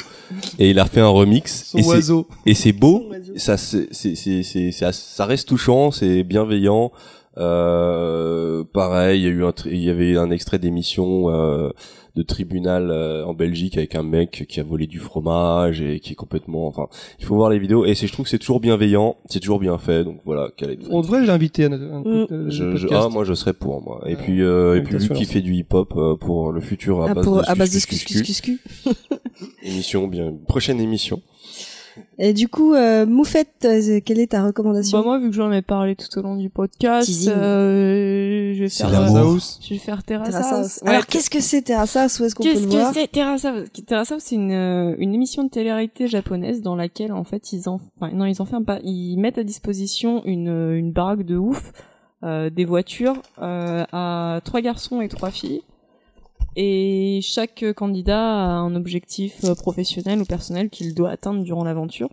et 0.59 0.69
il 0.69 0.79
a 0.79 0.83
refait 0.83 1.01
un 1.01 1.07
remix. 1.07 1.63
son 1.71 1.79
et 1.79 1.81
c'est- 1.83 1.89
oiseau. 1.89 2.27
et 2.45 2.53
c'est 2.53 2.71
beau. 2.71 3.09
Ça, 3.35 3.57
c'est, 3.57 3.87
c'est- 3.91 4.15
c'est- 4.43 4.71
ça 4.71 5.25
reste 5.25 5.47
touchant, 5.47 5.89
c'est 5.91 6.23
bienveillant. 6.23 6.91
Euh, 7.41 8.63
pareil, 8.73 9.21
il 9.21 9.23
y 9.23 9.27
a 9.27 9.29
eu 9.29 9.43
un, 9.45 9.53
il 9.65 9.83
y 9.83 9.89
avait 9.89 10.17
un 10.17 10.31
extrait 10.31 10.59
d'émission 10.59 11.29
euh, 11.29 11.69
de 12.15 12.23
tribunal 12.23 12.89
euh, 12.91 13.25
en 13.25 13.33
Belgique 13.33 13.77
avec 13.77 13.95
un 13.95 14.03
mec 14.03 14.45
qui 14.49 14.59
a 14.59 14.63
volé 14.63 14.85
du 14.85 14.99
fromage 14.99 15.81
et 15.81 15.99
qui 15.99 16.11
est 16.11 16.15
complètement, 16.15 16.67
enfin, 16.67 16.87
il 17.19 17.25
faut 17.25 17.35
voir 17.35 17.49
les 17.49 17.57
vidéos 17.59 17.85
et 17.85 17.95
c'est, 17.95 18.05
je 18.07 18.11
trouve 18.13 18.25
que 18.25 18.29
c'est 18.29 18.37
toujours 18.39 18.59
bienveillant, 18.59 19.15
c'est 19.27 19.39
toujours 19.39 19.59
bien 19.59 19.77
fait, 19.77 20.03
donc 20.03 20.19
voilà. 20.25 20.49
quel 20.57 20.71
est 20.71 20.79
On 20.89 21.01
devrait 21.01 21.25
l'inviter 21.25 21.65
à 21.65 21.69
notre 21.69 21.83
un 21.85 22.01
Mm. 22.01 22.27
euh, 22.31 22.49
je, 22.49 22.75
je- 22.75 22.87
podcast. 22.87 23.03
ah, 23.05 23.09
moi 23.09 23.23
je 23.23 23.33
serais 23.33 23.53
pour 23.53 23.81
moi. 23.81 24.01
Et 24.07 24.15
puis, 24.15 24.41
euh, 24.41 24.77
et 24.77 24.81
puis 24.81 24.97
lui 24.97 25.09
qui 25.09 25.25
fait 25.25 25.41
du 25.41 25.53
hip-hop 25.55 25.93
euh, 25.95 26.15
pour 26.15 26.51
le 26.51 26.61
futur 26.61 27.01
à 27.03 27.09
Ah, 27.09 27.13
base 27.13 27.23
pour, 27.25 27.37
de 27.37 27.43
à 27.49 27.55
base 27.55 27.71
de 27.73 28.57
émission 29.63 30.07
bien, 30.07 30.33
prochaine 30.47 30.79
émission. 30.81 31.21
Et 32.19 32.33
du 32.33 32.49
coup, 32.49 32.73
euh, 32.73 33.05
Moufette, 33.05 33.65
euh, 33.65 33.99
quelle 34.05 34.19
est 34.19 34.31
ta 34.31 34.43
recommandation 34.45 34.99
Bah 34.99 35.03
moi, 35.05 35.17
vu 35.19 35.29
que 35.29 35.35
j'en 35.35 35.51
ai 35.51 35.61
parlé 35.61 35.95
tout 35.95 36.05
au 36.19 36.21
long 36.21 36.35
du 36.35 36.49
podcast, 36.49 37.07
Teasing. 37.07 37.31
euh, 37.33 38.53
je 38.53 38.59
vais 38.63 38.69
faire... 38.69 38.89
euh, 39.01 39.15
House. 39.17 39.59
Je 39.63 39.69
vais 39.73 39.79
faire 39.79 40.03
Terrace 40.03 40.29
Terrace 40.29 40.51
House. 40.51 40.59
House. 40.59 40.79
Alors, 40.85 40.99
Ouais, 40.99 41.05
qu'est-ce 41.09 41.29
que 41.29 41.39
c'est 41.39 41.61
Terrace 41.63 41.95
House 41.95 42.19
Où 42.19 42.25
est-ce 42.25 42.35
qu'on 42.35 42.43
peut 42.43 42.49
Qu'est-ce 42.51 42.63
le 42.65 42.67
que 42.69 42.75
voir 42.75 42.93
c'est 42.93 43.07
Terrace 43.07 43.45
House 43.45 43.67
Terrace 43.87 44.11
House, 44.11 44.21
c'est 44.23 44.35
une, 44.35 44.51
euh, 44.51 44.93
une 44.99 45.15
émission 45.15 45.43
de 45.45 45.49
télé-réalité 45.49 46.07
japonaise 46.07 46.61
dans 46.61 46.75
laquelle, 46.75 47.13
en 47.13 47.23
fait, 47.23 47.53
ils 47.53 47.67
en, 47.69 47.79
enfin, 47.99 48.11
non, 48.13 48.25
ils 48.25 48.41
en 48.41 48.45
ferment 48.45 48.65
pas. 48.65 48.79
Ils 48.83 49.17
mettent 49.17 49.37
à 49.39 49.43
disposition 49.43 50.21
une, 50.25 50.49
euh, 50.49 50.77
une 50.77 50.91
baraque 50.91 51.23
de 51.23 51.37
ouf, 51.37 51.71
euh, 52.23 52.49
des 52.51 52.65
voitures, 52.65 53.19
euh, 53.41 53.83
à 53.91 54.41
trois 54.43 54.61
garçons 54.61 55.01
et 55.01 55.07
trois 55.07 55.31
filles. 55.31 55.61
Et 56.55 57.19
chaque 57.23 57.63
candidat 57.75 58.19
a 58.19 58.49
un 58.57 58.75
objectif 58.75 59.43
euh, 59.45 59.55
professionnel 59.55 60.21
ou 60.21 60.25
personnel 60.25 60.69
qu'il 60.69 60.93
doit 60.93 61.11
atteindre 61.11 61.43
durant 61.43 61.63
l'aventure. 61.63 62.09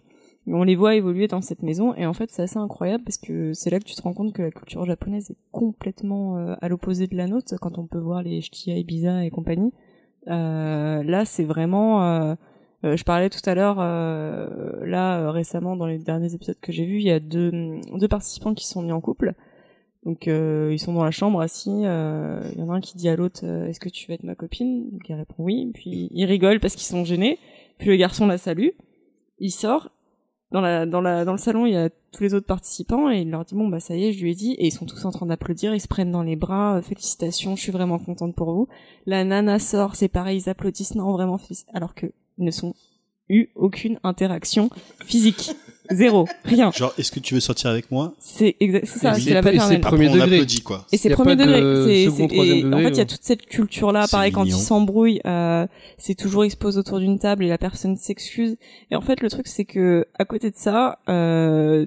On 0.50 0.65
les 0.65 0.76
voit 0.76 0.94
évoluer 0.94 1.28
dans 1.28 1.42
cette 1.42 1.62
maison 1.62 1.94
et 1.94 2.07
en 2.07 2.15
fait 2.15 2.31
c'est 2.31 2.42
assez 2.42 2.58
incroyable 2.58 3.05
parce 3.05 3.18
que 3.18 3.52
c'est 3.52 3.68
là 3.70 3.78
que 3.81 3.84
tu 3.84 3.94
te 3.94 4.02
rends 4.02 4.15
compte 4.15 4.33
que 4.33 4.42
la 4.42 4.50
culture 4.50 4.84
japonaise 4.86 5.31
est 5.31 5.36
complètement 5.52 6.39
euh, 6.39 6.55
à 6.62 6.68
l'opposé 6.68 7.07
de 7.07 7.17
la 7.17 7.26
nôtre 7.26 7.55
quand 7.60 7.78
on 7.78 7.86
peut 7.86 7.99
voir 7.99 8.23
les 8.23 8.41
Shikiya 8.41 8.78
Ibiza 8.78 9.25
et 9.25 9.31
compagnie. 9.31 9.73
Euh, 10.28 11.02
là 11.02 11.25
c'est 11.25 11.44
vraiment 11.44 12.02
euh, 12.02 12.34
euh, 12.84 12.97
je 12.97 13.05
parlais 13.05 13.28
tout 13.28 13.41
à 13.44 13.55
l'heure 13.55 13.76
euh, 13.78 14.84
là 14.86 15.31
récemment 15.31 15.76
dans 15.76 15.86
les 15.86 15.99
derniers 15.99 16.34
épisodes 16.34 16.58
que 16.60 16.73
j'ai 16.73 16.86
vus 16.86 16.99
il 16.99 17.07
y 17.07 17.10
a 17.10 17.20
deux, 17.20 17.81
deux 17.92 18.08
participants 18.08 18.55
qui 18.55 18.67
sont 18.67 18.83
mis 18.83 18.92
en 18.92 19.00
couple 19.00 19.34
donc 20.05 20.28
euh, 20.28 20.70
ils 20.73 20.78
sont 20.78 20.93
dans 20.93 21.05
la 21.05 21.10
chambre 21.10 21.41
assis 21.41 21.85
euh, 21.85 22.41
il 22.52 22.60
y 22.60 22.62
en 22.62 22.70
a 22.70 22.75
un 22.75 22.81
qui 22.81 22.97
dit 22.97 23.09
à 23.09 23.17
l'autre 23.17 23.41
euh, 23.44 23.67
est-ce 23.67 23.81
que 23.81 23.89
tu 23.89 24.07
veux 24.07 24.15
être 24.15 24.23
ma 24.23 24.35
copine? 24.35 24.91
Donc 24.91 25.09
il 25.09 25.15
répond 25.15 25.35
oui 25.39 25.70
puis 25.75 26.09
ils 26.12 26.25
rigolent 26.25 26.60
parce 26.60 26.75
qu'ils 26.75 26.86
sont 26.86 27.05
gênés 27.05 27.39
puis 27.78 27.89
le 27.89 27.97
garçon 27.97 28.27
la 28.27 28.39
salue 28.39 28.70
il 29.41 29.51
sort 29.51 29.91
dans 30.51 30.60
la 30.60 30.86
dans 30.86 31.01
la 31.01 31.25
dans 31.25 31.33
le 31.33 31.39
salon, 31.39 31.67
il 31.67 31.75
y 31.75 31.77
a 31.77 31.91
tous 32.12 32.23
les 32.23 32.33
autres 32.33 32.47
participants 32.47 33.10
et 33.10 33.20
il 33.20 33.31
leur 33.31 33.44
dit 33.44 33.55
bon 33.55 33.68
bah 33.68 33.81
ça 33.81 33.94
y 33.94 34.05
est, 34.05 34.12
je 34.12 34.23
lui 34.23 34.33
ai 34.33 34.35
dit 34.35 34.52
et 34.52 34.67
ils 34.67 34.73
sont 34.73 34.86
tous 34.86 35.05
en 35.05 35.10
train 35.10 35.27
d'applaudir, 35.27 35.75
ils 35.75 35.81
se 35.81 35.89
prennent 35.89 36.10
dans 36.10 36.23
les 36.23 36.36
bras, 36.36 36.77
euh, 36.77 36.83
félicitations, 36.83 37.55
je 37.55 37.62
suis 37.62 37.73
vraiment 37.73 37.99
contente 37.99 38.35
pour 38.35 38.52
vous. 38.52 38.68
La 39.07 39.25
nana 39.25 39.59
sort, 39.59 39.94
c'est 39.94 40.09
pareil, 40.09 40.41
ils 40.41 40.49
applaudissent, 40.49 40.94
non 40.94 41.12
vraiment, 41.12 41.39
alors 41.75 41.94
que 41.94 42.07
ils 42.39 42.44
ne 42.44 42.51
sont 42.51 42.75
eu 43.28 43.49
aucune 43.57 44.01
interaction 44.05 44.70
physique, 45.05 45.51
zéro, 45.91 46.26
rien. 46.44 46.70
Genre, 46.73 46.92
est-ce 46.99 47.10
que 47.12 47.20
tu 47.20 47.34
veux 47.34 47.41
sortir 47.41 47.70
avec 47.70 47.91
moi? 47.91 48.15
C'est 48.18 48.57
exact, 48.60 48.86
c'est 48.86 48.99
ça, 48.99 49.15
c'est 49.15 49.34
la 49.34 49.42
pas- 49.42 49.50
et 49.52 49.58
c'est 49.58 49.58
paternelle. 49.58 49.81
Premier 49.81 50.07
Après, 50.07 50.18
on 50.20 50.23
degré. 50.25 50.36
applaudit, 50.36 50.62
quoi. 50.62 50.86
Et 50.92 50.97
c'est 50.97 51.10
premier 51.10 51.36
degré. 51.36 51.60
c'est- 51.60 52.10
c'est- 52.10 52.23
et 52.34 52.65
en 52.65 52.78
fait, 52.78 52.89
il 52.89 52.97
y 52.97 53.00
a 53.00 53.02
ouais. 53.02 53.07
toute 53.07 53.23
cette 53.23 53.47
culture-là. 53.47 54.07
Pareil, 54.10 54.33
quand 54.33 54.44
ils 54.44 54.52
s'embrouillent, 54.52 55.20
euh, 55.26 55.67
c'est 55.97 56.15
toujours 56.15 56.44
ils 56.44 56.50
se 56.50 56.57
posent 56.57 56.78
autour 56.78 56.99
d'une 57.00 57.18
table 57.18 57.44
et 57.44 57.49
la 57.49 57.58
personne 57.58 57.97
s'excuse. 57.97 58.57
Et 58.91 58.97
en 58.97 59.00
fait, 59.00 59.20
le 59.20 59.31
truc, 59.31 59.47
c'est 59.47 59.65
que 59.65 60.07
à 60.18 60.25
côté 60.25 60.50
de 60.50 60.57
ça, 60.57 60.99
euh, 61.08 61.86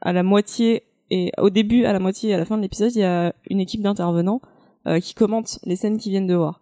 à 0.00 0.12
la 0.12 0.22
moitié 0.22 0.84
et 1.10 1.32
au 1.38 1.50
début, 1.50 1.84
à 1.84 1.92
la 1.92 1.98
moitié 1.98 2.30
et 2.30 2.34
à 2.34 2.38
la 2.38 2.44
fin 2.44 2.56
de 2.56 2.62
l'épisode, 2.62 2.92
il 2.94 3.00
y 3.00 3.04
a 3.04 3.34
une 3.48 3.60
équipe 3.60 3.82
d'intervenants 3.82 4.40
euh, 4.86 4.98
qui 5.00 5.12
commentent 5.14 5.58
les 5.64 5.76
scènes 5.76 5.98
qu'ils 5.98 6.12
viennent 6.12 6.26
de 6.26 6.34
voir. 6.34 6.60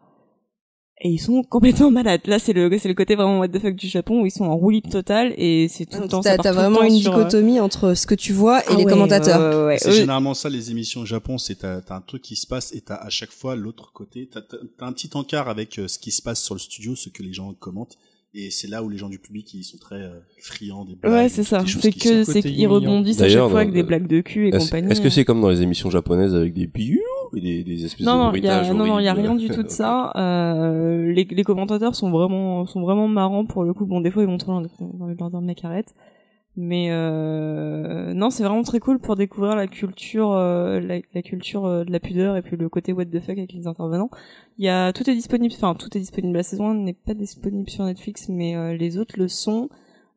Et 1.00 1.10
ils 1.10 1.18
sont 1.18 1.42
complètement 1.42 1.90
malades. 1.92 2.22
Là, 2.26 2.38
c'est 2.38 2.52
le, 2.52 2.76
c'est 2.78 2.88
le 2.88 2.94
côté 2.94 3.14
vraiment 3.14 3.38
what 3.38 3.48
the 3.48 3.58
fuck 3.60 3.74
du 3.76 3.86
Japon 3.88 4.22
où 4.22 4.26
ils 4.26 4.30
sont 4.32 4.44
en 4.46 4.56
roue 4.56 4.70
libre 4.70 4.90
totale 4.90 5.32
et 5.36 5.68
c'est 5.68 5.86
tout 5.86 6.00
le 6.00 6.08
temps. 6.08 6.20
T'as 6.22 6.36
le 6.36 6.50
vraiment 6.54 6.78
temps 6.80 6.84
une 6.86 6.96
sur, 6.98 7.12
euh, 7.14 7.24
dichotomie 7.24 7.60
entre 7.60 7.94
ce 7.94 8.06
que 8.06 8.14
tu 8.16 8.32
vois 8.32 8.60
et 8.60 8.64
ah 8.68 8.74
les 8.74 8.84
ouais, 8.84 8.90
commentateurs. 8.90 9.40
ouais, 9.40 9.60
ouais, 9.60 9.66
ouais. 9.66 9.78
C'est 9.78 9.92
généralement 9.92 10.34
ça 10.34 10.48
les 10.48 10.70
émissions 10.70 11.02
au 11.02 11.06
Japon, 11.06 11.38
c'est 11.38 11.56
t'as 11.56 11.80
t'as 11.80 11.96
un 11.96 12.00
truc 12.00 12.22
qui 12.22 12.34
se 12.36 12.46
passe 12.46 12.74
et 12.74 12.80
t'as 12.80 12.96
à 12.96 13.10
chaque 13.10 13.30
fois 13.32 13.54
l'autre 13.54 13.92
côté. 13.92 14.28
T'as 14.32 14.40
t'as- 14.40 14.56
t'as 14.78 14.86
un 14.86 14.92
petit 14.92 15.10
encart 15.14 15.48
avec 15.48 15.78
euh, 15.78 15.86
ce 15.88 15.98
qui 15.98 16.10
se 16.10 16.20
passe 16.22 16.42
sur 16.42 16.54
le 16.54 16.60
studio, 16.60 16.96
ce 16.96 17.08
que 17.10 17.22
les 17.22 17.32
gens 17.32 17.52
commentent, 17.54 17.96
et 18.34 18.50
c'est 18.50 18.66
là 18.68 18.82
où 18.82 18.88
les 18.88 18.98
gens 18.98 19.08
du 19.08 19.18
public 19.18 19.54
ils 19.54 19.62
sont 19.64 19.78
très 19.78 19.96
euh, 20.02 20.18
friands 20.40 20.84
des 20.84 20.96
blagues. 20.96 21.12
Ouais, 21.12 21.28
c'est 21.28 21.44
ça. 21.44 21.64
choses 21.64 21.80
C'est 21.80 21.92
que 21.92 22.24
c'est 22.24 22.42
qu'ils 22.42 22.66
rebondissent 22.66 23.20
à 23.20 23.28
chaque 23.28 23.48
fois 23.48 23.60
avec 23.60 23.72
des 23.72 23.82
blagues 23.84 24.06
de 24.08 24.20
cul 24.20 24.48
et 24.48 24.50
compagnie. 24.50 24.90
est-ce 24.90 25.00
que 25.00 25.10
c'est 25.10 25.24
comme 25.24 25.40
dans 25.40 25.48
les 25.50 25.62
émissions 25.62 25.90
japonaises 25.90 26.34
avec 26.34 26.54
des 26.54 26.66
biou 26.66 26.98
et 26.98 27.02
des, 27.32 27.65
des 27.65 27.84
espèces 27.84 28.07
non, 28.07 28.15
de 28.15 28.18
non, 28.18 28.32
il 28.34 28.44
y 28.44 28.48
a, 28.48 28.58
bruitages 28.58 28.70
non, 28.73 28.86
non, 28.86 28.98
il 28.98 29.05
y 29.05 29.08
a 29.08 29.15
rien 29.15 29.34
du 29.34 29.48
tout 29.48 29.62
de 29.62 29.68
ça. 29.68 30.12
Euh, 30.18 31.12
les, 31.12 31.24
les 31.24 31.44
commentateurs 31.44 31.94
sont 31.94 32.10
vraiment, 32.10 32.66
sont 32.66 32.81
vraiment 32.81 33.08
marrants 33.08 33.44
pour 33.44 33.65
le 33.65 33.73
coup. 33.73 33.86
Bon, 33.86 34.00
des 34.00 34.10
fois, 34.10 34.23
ils 34.23 34.28
vont 34.28 34.39
trop 34.39 34.60
de 34.60 34.68
leur 35.18 35.31
dire, 35.31 35.40
mec, 35.40 35.65
arrête. 35.65 35.94
Mais 36.60 36.89
euh, 36.90 38.12
non, 38.15 38.31
c'est 38.31 38.42
vraiment 38.42 38.65
très 38.65 38.81
cool 38.81 38.98
pour 38.98 39.15
découvrir 39.15 39.55
la 39.55 39.68
culture, 39.68 40.32
euh, 40.32 40.81
la, 40.81 40.98
la 41.15 41.23
culture 41.23 41.66
euh, 41.66 41.84
de 41.84 41.92
la 41.92 42.00
pudeur 42.00 42.36
et 42.36 42.42
puis 42.42 42.57
le 42.57 42.68
côté 42.68 42.92
what 42.92 43.05
the 43.05 43.20
fuck 43.20 43.39
avec 43.39 43.52
les 43.52 43.68
intervenants. 43.68 44.10
Il 44.58 44.65
y 44.65 44.68
a 44.68 44.92
tout 44.92 45.08
est 45.08 45.15
disponible, 45.15 45.55
enfin 45.57 45.76
tout 45.76 45.97
est 45.97 46.00
disponible. 46.00 46.36
La 46.36 46.42
saison 46.42 46.70
1 46.70 46.74
n'est 46.74 46.94
pas 46.94 47.15
disponible 47.15 47.70
sur 47.70 47.84
Netflix, 47.84 48.28
mais 48.28 48.57
euh, 48.57 48.76
les 48.76 48.98
autres 48.98 49.15
le 49.16 49.28
sont. 49.28 49.68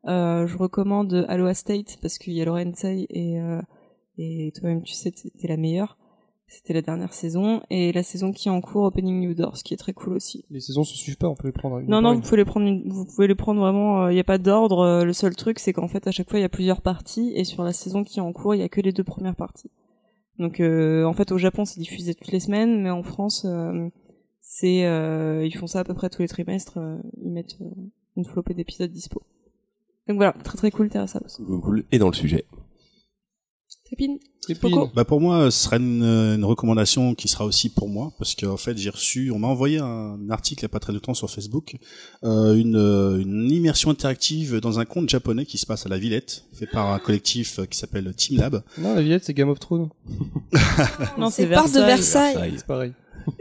Euh, 0.07 0.48
je 0.48 0.57
recommande 0.57 1.27
Aloha 1.30 1.53
State 1.53 1.99
parce 2.01 2.17
qu'il 2.17 2.33
y 2.33 2.41
a 2.41 2.45
Lauren 2.45 2.72
Tsai 2.72 3.06
et 3.11 3.40
euh, 3.40 3.61
et 4.17 4.51
toi-même 4.56 4.81
tu 4.81 4.93
sais 4.93 5.11
c'était 5.15 5.48
la 5.48 5.57
meilleure. 5.57 5.95
C'était 6.53 6.73
la 6.73 6.81
dernière 6.81 7.13
saison 7.13 7.61
et 7.69 7.93
la 7.93 8.03
saison 8.03 8.33
qui 8.33 8.49
est 8.49 8.51
en 8.51 8.59
cours 8.59 8.83
Opening 8.83 9.21
New 9.21 9.33
Doors 9.33 9.53
qui 9.63 9.73
est 9.73 9.77
très 9.77 9.93
cool 9.93 10.13
aussi. 10.13 10.43
Les 10.49 10.59
saisons 10.59 10.83
se 10.83 10.95
suivent 10.97 11.15
pas, 11.17 11.30
on 11.30 11.35
peut 11.35 11.47
les 11.47 11.53
prendre. 11.53 11.80
une 11.80 11.88
Non 11.88 12.01
non, 12.01 12.09
une. 12.11 12.17
vous 12.17 12.21
pouvez 12.23 12.35
les 12.38 12.45
prendre 12.45 12.65
une- 12.67 12.91
vous 12.91 13.05
pouvez 13.05 13.27
les 13.27 13.35
prendre 13.35 13.61
vraiment 13.61 14.09
il 14.09 14.15
n'y 14.15 14.19
a 14.19 14.25
pas 14.25 14.38
d'ordre, 14.38 14.80
euh, 14.80 15.05
le 15.05 15.13
seul 15.13 15.33
truc 15.35 15.59
c'est 15.59 15.71
qu'en 15.71 15.88
fait 15.88 16.07
à 16.07 16.11
chaque 16.11 16.30
fois 16.30 16.39
il 16.39 16.41
y 16.41 16.45
a 16.45 16.49
plusieurs 16.49 16.81
parties 16.81 17.31
et 17.35 17.45
sur 17.45 17.63
la 17.63 17.71
saison 17.71 18.03
qui 18.03 18.19
est 18.19 18.21
en 18.21 18.33
cours, 18.33 18.53
il 18.53 18.59
y 18.59 18.63
a 18.63 18.69
que 18.69 18.81
les 18.81 18.91
deux 18.91 19.05
premières 19.05 19.35
parties. 19.38 19.71
Donc 20.39 20.59
euh, 20.59 21.05
en 21.05 21.13
fait 21.13 21.31
au 21.31 21.38
Japon 21.38 21.63
c'est 21.63 21.80
diffusé 21.80 22.15
toutes 22.15 22.31
les 22.33 22.41
semaines 22.41 22.81
mais 22.81 22.89
en 22.89 23.03
France 23.03 23.45
euh, 23.45 23.88
c'est 24.41 24.85
euh, 24.85 25.45
ils 25.45 25.55
font 25.55 25.67
ça 25.67 25.80
à 25.80 25.83
peu 25.85 25.93
près 25.93 26.09
tous 26.09 26.21
les 26.21 26.27
trimestres, 26.27 26.77
euh, 26.80 26.97
ils 27.23 27.31
mettent 27.31 27.57
euh, 27.61 27.69
une 28.17 28.25
flopée 28.25 28.53
d'épisodes 28.55 28.91
dispo. 28.91 29.21
Donc 30.09 30.17
voilà, 30.17 30.33
très 30.43 30.57
très 30.57 30.71
cool 30.71 30.89
House. 30.95 31.15
Cool, 31.45 31.61
cool. 31.61 31.85
Et 31.93 31.97
dans 31.97 32.07
le 32.09 32.13
sujet. 32.13 32.43
Trépine. 33.91 34.19
Trépine. 34.41 34.71
Poco. 34.71 34.89
Bah 34.95 35.03
pour 35.03 35.19
moi, 35.19 35.51
ce 35.51 35.65
serait 35.65 35.75
une, 35.75 36.01
une 36.01 36.45
recommandation 36.45 37.13
qui 37.13 37.27
sera 37.27 37.43
aussi 37.43 37.67
pour 37.67 37.89
moi, 37.89 38.13
parce 38.17 38.35
qu'en 38.35 38.55
fait, 38.55 38.77
j'ai 38.77 38.89
reçu, 38.89 39.31
on 39.31 39.39
m'a 39.39 39.47
envoyé 39.47 39.79
un 39.79 40.17
article 40.29 40.61
il 40.61 40.63
y 40.63 40.65
a 40.67 40.69
pas 40.69 40.79
très 40.79 40.93
longtemps 40.93 41.13
sur 41.13 41.29
Facebook, 41.29 41.75
euh, 42.23 42.55
une, 42.55 42.77
euh, 42.77 43.19
une 43.19 43.51
immersion 43.51 43.89
interactive 43.89 44.61
dans 44.61 44.79
un 44.79 44.85
conte 44.85 45.09
japonais 45.09 45.45
qui 45.45 45.57
se 45.57 45.65
passe 45.65 45.85
à 45.85 45.89
la 45.89 45.97
Villette, 45.97 46.45
fait 46.53 46.67
par 46.67 46.93
un 46.93 46.99
collectif 46.99 47.59
euh, 47.59 47.65
qui 47.65 47.77
s'appelle 47.77 48.13
Team 48.15 48.39
Lab. 48.39 48.63
Non, 48.77 48.95
la 48.95 49.01
Villette, 49.01 49.25
c'est 49.25 49.33
Game 49.33 49.49
of 49.49 49.59
Thrones. 49.59 49.89
Non, 51.17 51.29
C'est 51.29 51.47
part 51.47 51.69
de 51.69 51.79
Versailles. 51.79 52.53
C'est 52.55 52.65
pareil. 52.65 52.93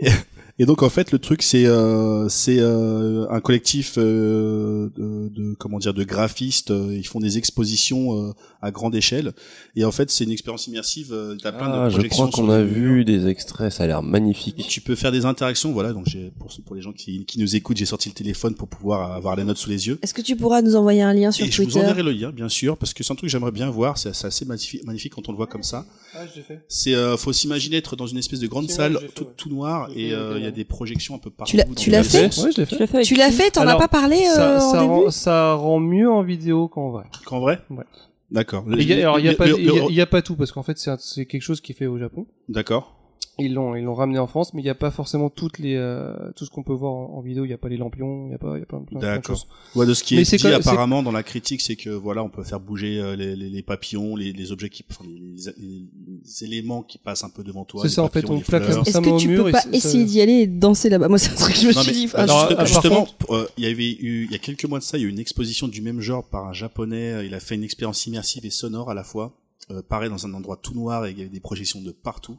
Et 0.63 0.67
donc 0.67 0.83
en 0.83 0.91
fait, 0.91 1.11
le 1.11 1.19
truc 1.19 1.41
c'est 1.43 1.65
euh, 1.65 2.29
c'est 2.29 2.59
euh, 2.61 3.27
un 3.31 3.41
collectif 3.41 3.95
euh, 3.97 4.91
de, 4.95 5.29
de 5.31 5.55
comment 5.55 5.79
dire 5.79 5.95
de 5.95 6.05
graphistes. 6.05 6.71
euh, 6.71 6.95
Ils 6.95 7.07
font 7.07 7.19
des 7.19 7.39
expositions 7.39 8.29
euh, 8.29 8.33
à 8.61 8.71
grande 8.71 8.95
échelle. 8.95 9.33
Et 9.75 9.87
en 9.87 9.91
fait, 9.91 10.11
c'est 10.11 10.25
une 10.25 10.33
expérience 10.33 10.67
immersive. 10.67 11.15
euh, 11.15 11.35
T'as 11.43 11.53
plein 11.53 11.71
Ah, 11.73 11.85
de 11.87 11.89
je 11.91 11.95
projections. 11.95 12.25
crois 12.29 12.37
sur 12.37 12.45
qu'on 12.45 12.51
a 12.51 12.63
vu 12.63 13.07
des 13.07 13.27
extraits, 13.27 13.73
ça 13.73 13.85
a 13.85 13.87
l'air 13.87 14.01
Et 14.01 14.03
magnifique. 14.03 14.67
tu 14.69 14.83
peux 14.83 14.95
faire 14.97 15.13
des 15.13 15.25
interactions, 15.25 15.73
voilà. 15.73 15.95
Donc 15.95 16.05
j'ai 16.09 16.31
pour 16.39 16.51
pour 16.67 16.77
les 16.77 16.83
gens 16.83 16.93
qui, 16.93 17.25
qui 17.25 17.39
nous 17.41 17.57
écoutent, 17.57 17.79
j'ai 17.79 17.87
sorti 17.87 18.11
le 18.11 18.15
téléphone 18.15 18.55
pour 18.55 18.69
pouvoir 18.69 19.13
avoir 19.13 19.37
les 19.37 19.45
notes 19.45 19.57
sous 19.57 19.71
les 19.71 19.87
yeux. 19.89 19.99
Est-ce 20.03 20.13
que 20.13 20.21
tu 20.21 20.37
pourras 20.37 20.61
nous 20.61 20.77
envoyer 20.77 21.01
un 21.01 21.15
lien 21.15 21.31
sur 21.33 21.47
Et 21.47 21.51
je 21.51 21.57
vous 21.63 21.71
Twitter? 21.71 21.81
enverrai 21.81 22.03
le 22.03 22.13
lien, 22.13 22.33
bien 22.33 22.51
sûr, 22.51 22.77
parce 22.77 22.93
que 22.93 23.03
c'est 23.03 23.13
un 23.13 23.17
truc 23.17 23.29
que 23.29 23.33
j'aimerais 23.33 23.51
bien 23.53 23.71
voir. 23.71 23.97
C'est 23.97 24.11
assez 24.11 24.45
magnifique, 24.45 24.85
magnifique 24.85 25.15
quand 25.15 25.27
on 25.31 25.33
le 25.33 25.37
voit 25.39 25.47
comme 25.47 25.63
ça. 25.63 25.87
Ah, 26.15 26.19
je 26.31 26.37
l'ai 26.39 26.43
fait. 26.45 26.61
C'est, 26.69 26.95
euh, 26.95 27.17
faut 27.17 27.33
s'imaginer 27.33 27.77
être 27.79 27.97
dans 27.97 28.07
une 28.07 28.19
espèce 28.19 28.41
de 28.41 28.47
grande 28.47 28.69
salle, 28.69 28.99
j'ai 29.01 29.09
tout, 29.09 29.25
ouais. 29.25 29.31
tout 29.39 29.49
noir, 29.49 29.89
J'ai 29.95 30.09
et 30.09 30.13
euh, 30.13 30.35
il 30.39 30.50
a 30.53 30.57
des 30.57 30.65
projections 30.65 31.15
un 31.15 31.19
peu 31.19 31.31
partout. 31.31 31.51
Tu 31.51 31.57
l'as- 31.57 32.03
fait 32.03 32.25
Ouais, 32.25 32.31
je 32.31 32.63
fait. 32.65 32.79
l'as 32.79 32.87
fait 32.87 32.95
avec 32.95 33.07
Tu 33.07 33.15
l'as 33.15 33.31
fait, 33.31 33.51
t'en 33.51 33.67
as 33.67 33.77
pas 33.77 33.89
parlé 33.89 34.17
euh, 34.19 34.35
ça, 34.35 34.57
en 34.57 34.73
ça, 34.73 34.79
début 34.81 34.91
rend, 34.93 35.11
ça 35.11 35.55
rend 35.55 35.81
mieux 35.81 36.11
en 36.11 36.23
vidéo 36.23 36.69
qu'en 36.69 36.91
vrai. 36.91 37.05
Qu'en 37.25 37.41
vrai 37.41 37.61
Ouais. 37.71 37.85
D'accord. 38.31 38.65
Alors, 38.67 38.79
il 38.79 38.87
y 38.87 39.29
a 39.29 39.33
a- 39.33 40.07
pas 40.07 40.23
tout 40.23 40.37
parce 40.37 40.53
qu'en 40.53 40.63
fait, 40.63 40.79
c'est 40.79 41.27
quelque 41.27 41.43
chose 41.43 41.61
qui 41.61 41.73
est 41.73 41.75
fait 41.75 41.87
au 41.87 41.99
Japon. 41.99 42.27
D'accord. 42.49 42.97
Ils 43.41 43.55
l'ont, 43.55 43.75
ils 43.75 43.83
l'ont 43.83 43.95
ramené 43.95 44.19
en 44.19 44.27
France, 44.27 44.55
mais 44.55 44.61
il 44.61 44.65
n'y 44.65 44.71
a 44.71 44.75
pas 44.75 44.91
forcément 44.91 45.31
toutes 45.31 45.59
les, 45.59 45.75
euh, 45.77 46.15
tout 46.37 46.45
ce 46.45 46.51
qu'on 46.51 46.63
peut 46.63 46.73
voir 46.73 46.93
en, 46.93 47.15
en 47.17 47.21
vidéo. 47.21 47.45
Il 47.45 47.49
n'y 47.49 47.55
a 47.55 47.59
pas 47.59 47.69
les 47.69 47.77
lampions, 47.77 48.25
il 48.27 48.29
n'y 48.29 48.35
a 48.35 48.39
pas, 48.39 48.57
il 48.57 48.61
y 48.61 48.63
a 48.63 48.67
pas 48.67 48.77
plein, 48.79 48.85
plein 48.85 48.99
de 49.01 49.05
D'accord. 49.17 49.37
choses. 49.37 49.47
Ouais, 49.75 49.87
de 49.87 49.95
ce 49.95 50.05
qui 50.05 50.15
Mais 50.17 50.23
est 50.23 50.25
c'est 50.25 50.37
dit 50.37 50.47
apparemment 50.49 51.03
dans 51.03 51.13
la 51.13 51.23
critique, 51.23 51.61
c'est 51.61 51.77
que 51.77 51.91
voilà, 51.91 52.23
on 52.23 52.29
peut 52.29 52.43
faire 52.45 52.61
bouger 52.61 52.99
euh, 53.01 53.17
les, 53.17 53.35
les, 53.37 53.49
les 53.49 53.63
papillons, 53.63 54.15
les, 54.17 54.33
les 54.33 54.53
objets 54.53 54.69
qui, 54.69 54.85
enfin, 54.91 55.05
les, 55.09 55.21
les- 55.59 55.85
les 56.23 56.45
éléments 56.45 56.83
qui 56.83 56.99
passent 56.99 57.25
un 57.25 57.31
peu 57.31 57.43
devant 57.43 57.65
toi. 57.65 57.83
C'est 57.83 57.89
ça, 57.89 58.03
en 58.03 58.09
fait, 58.09 58.29
on 58.31 58.41
plaque 58.41 58.63
Est-ce 58.69 58.99
que 59.01 59.19
tu 59.19 59.29
mur 59.29 59.45
peux 59.47 59.51
pas 59.53 59.61
ça- 59.63 59.69
essayer 59.73 60.05
d'y 60.05 60.21
aller 60.21 60.33
et 60.43 60.47
de 60.47 60.59
danser 60.59 60.89
là-bas? 60.89 61.09
Moi, 61.09 61.19
c'est 61.19 61.33
un 61.33 61.37
truc 61.37 61.55
que 61.55 61.61
je 61.61 61.67
me 61.69 61.73
Non, 61.73 61.81
suis 61.83 61.93
dit. 61.93 62.09
Alors, 62.15 62.49
juste- 62.49 62.67
justement, 62.67 63.07
euh, 63.31 63.47
il 63.57 63.65
y 63.65 63.67
avait 63.67 63.91
eu 63.91 64.27
il 64.27 64.33
y 64.33 64.35
a 64.35 64.39
quelques 64.39 64.65
mois 64.67 64.79
de 64.79 64.85
ça, 64.85 64.99
il 64.99 65.01
y 65.01 65.05
a 65.05 65.07
eu 65.07 65.11
une 65.11 65.19
exposition 65.19 65.67
du 65.69 65.81
même 65.83 66.01
genre 66.01 66.25
par 66.25 66.47
un 66.47 66.53
japonais. 66.53 67.27
Il 67.27 67.35
a 67.35 67.41
fait 67.41 67.55
une 67.55 67.65
expérience 67.65 68.07
immersive 68.07 68.45
et 68.45 68.51
sonore 68.51 68.91
à 68.91 68.95
la 68.95 69.05
fois. 69.05 69.33
Euh, 69.71 69.83
pareil 69.83 70.11
dans 70.11 70.27
un 70.27 70.35
endroit 70.35 70.57
tout 70.57 70.75
noir 70.75 71.07
et 71.07 71.13
il 71.13 71.19
y 71.19 71.21
avait 71.21 71.31
des 71.31 71.41
projections 71.41 71.81
de 71.81 71.93
partout. 71.93 72.39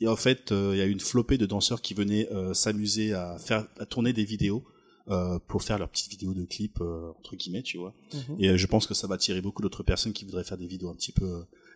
Et 0.00 0.08
en 0.08 0.16
fait, 0.16 0.50
euh, 0.50 0.70
il 0.74 0.78
y 0.78 0.80
a 0.80 0.86
eu 0.86 0.90
une 0.90 1.00
flopée 1.00 1.36
de 1.38 1.44
danseurs 1.46 1.82
qui 1.82 1.92
venaient 1.94 2.26
euh, 2.32 2.54
s'amuser 2.54 3.12
à 3.12 3.38
faire, 3.38 3.66
à 3.78 3.86
tourner 3.86 4.12
des 4.12 4.24
vidéos. 4.24 4.64
euh, 5.08 5.38
pour 5.48 5.62
faire 5.62 5.78
leurs 5.78 5.88
petites 5.88 6.10
vidéos 6.10 6.34
de 6.34 6.44
clips 6.44 6.80
entre 7.18 7.34
guillemets 7.34 7.62
tu 7.62 7.78
vois 7.78 7.92
Mhm. 8.14 8.36
et 8.38 8.58
je 8.58 8.66
pense 8.66 8.86
que 8.86 8.94
ça 8.94 9.06
va 9.08 9.14
attirer 9.16 9.40
beaucoup 9.40 9.62
d'autres 9.62 9.82
personnes 9.82 10.12
qui 10.12 10.24
voudraient 10.26 10.44
faire 10.44 10.58
des 10.58 10.66
vidéos 10.68 10.90
un 10.90 10.94
petit 10.94 11.10
peu 11.10 11.28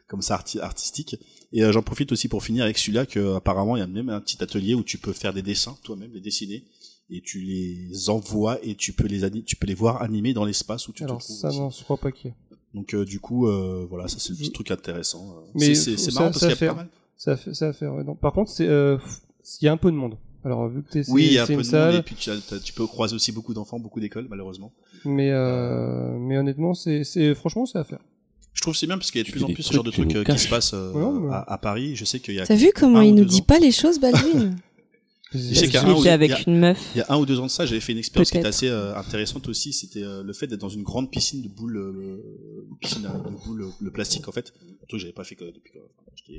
comme 0.07 0.21
ça 0.23 0.37
arti- 0.37 0.61
artistiques 0.61 1.17
et 1.53 1.61
j'en 1.73 1.83
profite 1.83 2.13
aussi 2.13 2.29
pour 2.29 2.45
finir 2.45 2.63
avec 2.65 2.77
celui-là 2.79 3.07
que 3.07 3.35
apparemment 3.35 3.77
il 3.77 3.81
y 3.81 3.83
a 3.83 3.87
même 3.89 4.11
un 4.11 4.21
petit 4.21 4.41
atelier 4.43 4.75
où 4.75 4.85
tu 4.85 4.99
peux 4.99 5.15
faire 5.15 5.33
des 5.33 5.43
dessins 5.43 5.77
toi-même 5.83 6.13
les 6.13 6.21
dessiner 6.21 6.65
et 7.11 7.23
tu 7.23 7.41
les 7.41 8.09
envoies 8.11 8.59
et 8.63 8.75
tu 8.77 8.93
peux 8.93 9.09
les 9.09 9.21
tu 9.43 9.57
peux 9.57 9.67
les 9.67 9.75
voir 9.75 10.03
animés 10.03 10.35
dans 10.35 10.45
l'espace 10.45 10.87
où 10.89 10.93
tu 10.93 11.03
Alors 11.03 11.19
te 11.19 11.25
trouves 11.25 11.37
ça, 11.37 11.49
aussi. 11.49 11.59
non, 11.59 11.71
je 11.71 11.83
crois 11.83 11.97
pas 11.97 12.13
qu'il 12.13 12.27
y 12.27 12.29
ait. 12.31 12.37
Donc 12.75 12.93
euh, 12.95 13.05
du 13.05 13.21
coup 13.21 13.47
euh, 13.47 13.87
voilà 13.89 14.09
ça 14.09 14.17
c'est 14.19 14.31
le 14.31 14.37
petit 14.37 14.51
truc 14.53 14.71
intéressant 14.71 15.37
euh. 15.39 15.51
Mais 15.55 15.75
c'est 15.75 15.93
marrant 16.15 16.27
parce 16.27 16.39
ça 16.41 16.47
qu'il 16.47 16.51
y 16.51 16.53
a 16.53 16.57
fait- 16.57 16.67
pas 16.67 16.75
mal 16.75 16.89
Ça 17.17 17.33
a 17.33 17.37
fait, 17.37 17.55
ça 17.55 17.69
a 17.69 17.73
fait. 17.73 17.87
ouais, 17.87 18.03
non. 18.05 18.15
Par 18.17 18.33
contre, 18.33 18.51
c'est, 18.51 18.67
euh, 18.69 18.99
il 19.61 19.65
y 19.65 19.69
a 19.69 19.73
un 19.73 19.77
peu 19.77 19.91
de 19.91 19.97
monde. 19.97 20.17
Alors 20.45 20.69
vu 20.69 20.83
que 20.83 20.91
t'es, 20.91 21.03
oui 21.11 21.25
il 21.27 21.33
y 21.33 21.39
a 21.39 21.45
un 21.45 21.47
peu 21.47 21.53
de 21.53 21.57
monde 21.59 21.65
salle, 21.67 21.95
et 21.97 22.03
puis 22.03 22.17
tu, 22.17 22.31
as- 22.31 22.37
t'as- 22.47 22.59
tu 22.59 22.73
peux 22.75 22.87
croiser 22.87 23.15
aussi 23.15 23.33
beaucoup 23.33 23.55
d'enfants 23.55 23.79
beaucoup 23.79 23.99
d'écoles 24.01 24.27
malheureusement 24.29 24.73
mais 25.07 25.31
euh, 25.31 26.19
mais 26.19 26.37
honnêtement, 26.37 26.75
c'est, 26.75 27.03
c'est 27.05 27.35
franchement, 27.35 27.65
c'est 27.67 27.79
à 27.79 27.85
faire. 27.85 28.01
je 28.53 28.61
trouve 28.61 28.75
que 28.75 28.79
c'est 28.81 28.87
bien 28.87 28.99
parce 28.99 29.11
qu'il 29.11 29.21
y 29.21 29.25
a 29.25 29.27
de 29.27 29.31
plus 29.33 29.43
en 29.45 29.49
plus 29.49 29.63
ce 29.63 29.73
genre 29.73 29.85
de 29.85 29.91
trucs, 29.91 30.09
qui 30.25 30.39
se 30.39 30.49
passent 30.49 30.75
euh, 30.75 30.93
Ouais, 30.93 31.33
à, 31.33 31.53
à 31.55 31.59
Paris 31.59 31.95
je 31.97 32.05
sais 32.05 32.21
qu'il 32.21 32.35
y 32.35 32.41
a 32.41 32.47
T'as 32.47 32.57
vu 32.57 32.73
comment 32.75 33.01
il 33.01 33.13
ou 33.13 33.17
nous 33.17 33.25
dit 33.25 33.43
pas 33.43 33.59
les 33.59 33.73
choses, 33.73 33.99
Baldwin? 34.01 34.57
Je 35.35 35.55
sais 35.55 35.67
qu'il 35.67 35.75
y 35.75 35.77
a 35.77 36.13
avec 36.13 36.31
il 36.31 36.33
y 36.33 36.35
a- 36.35 36.43
une 36.47 36.59
meuf. 36.59 36.91
Il 36.95 36.99
y 36.99 37.01
a 37.03 37.07
un 37.09 37.19
ou 37.19 37.27
deux 37.27 37.39
ans 37.41 37.47
de 37.47 37.51
ça, 37.51 37.67
j'avais 37.67 37.81
fait 37.81 37.93
une 37.93 37.99
expérience 37.99 38.31
qui 38.31 38.39
était 38.39 38.47
assez 38.47 38.69
euh, 38.69 38.95
intéressante 38.97 39.49
aussi. 39.49 39.73
C'était 39.73 40.03
euh, 40.03 40.23
le 40.23 40.33
fait 40.33 40.47
d'être 40.47 40.61
dans 40.61 40.69
une 40.69 40.83
grande 40.83 41.11
piscine 41.11 41.43
de 41.43 41.49
boules, 41.49 41.77
euh, 41.77 42.67
piscine 42.81 43.03
de 43.03 43.45
boules, 43.45 43.71
le 43.81 43.91
plastique 43.91 44.29
en 44.29 44.33
fait. 44.33 44.53
Un 44.63 44.87
truc 44.87 44.91
que 44.91 44.99
j'avais 44.99 45.13
pas 45.13 45.25
fait 45.25 45.35
que 45.35 45.45
depuis 45.45 45.73
que 45.73 45.79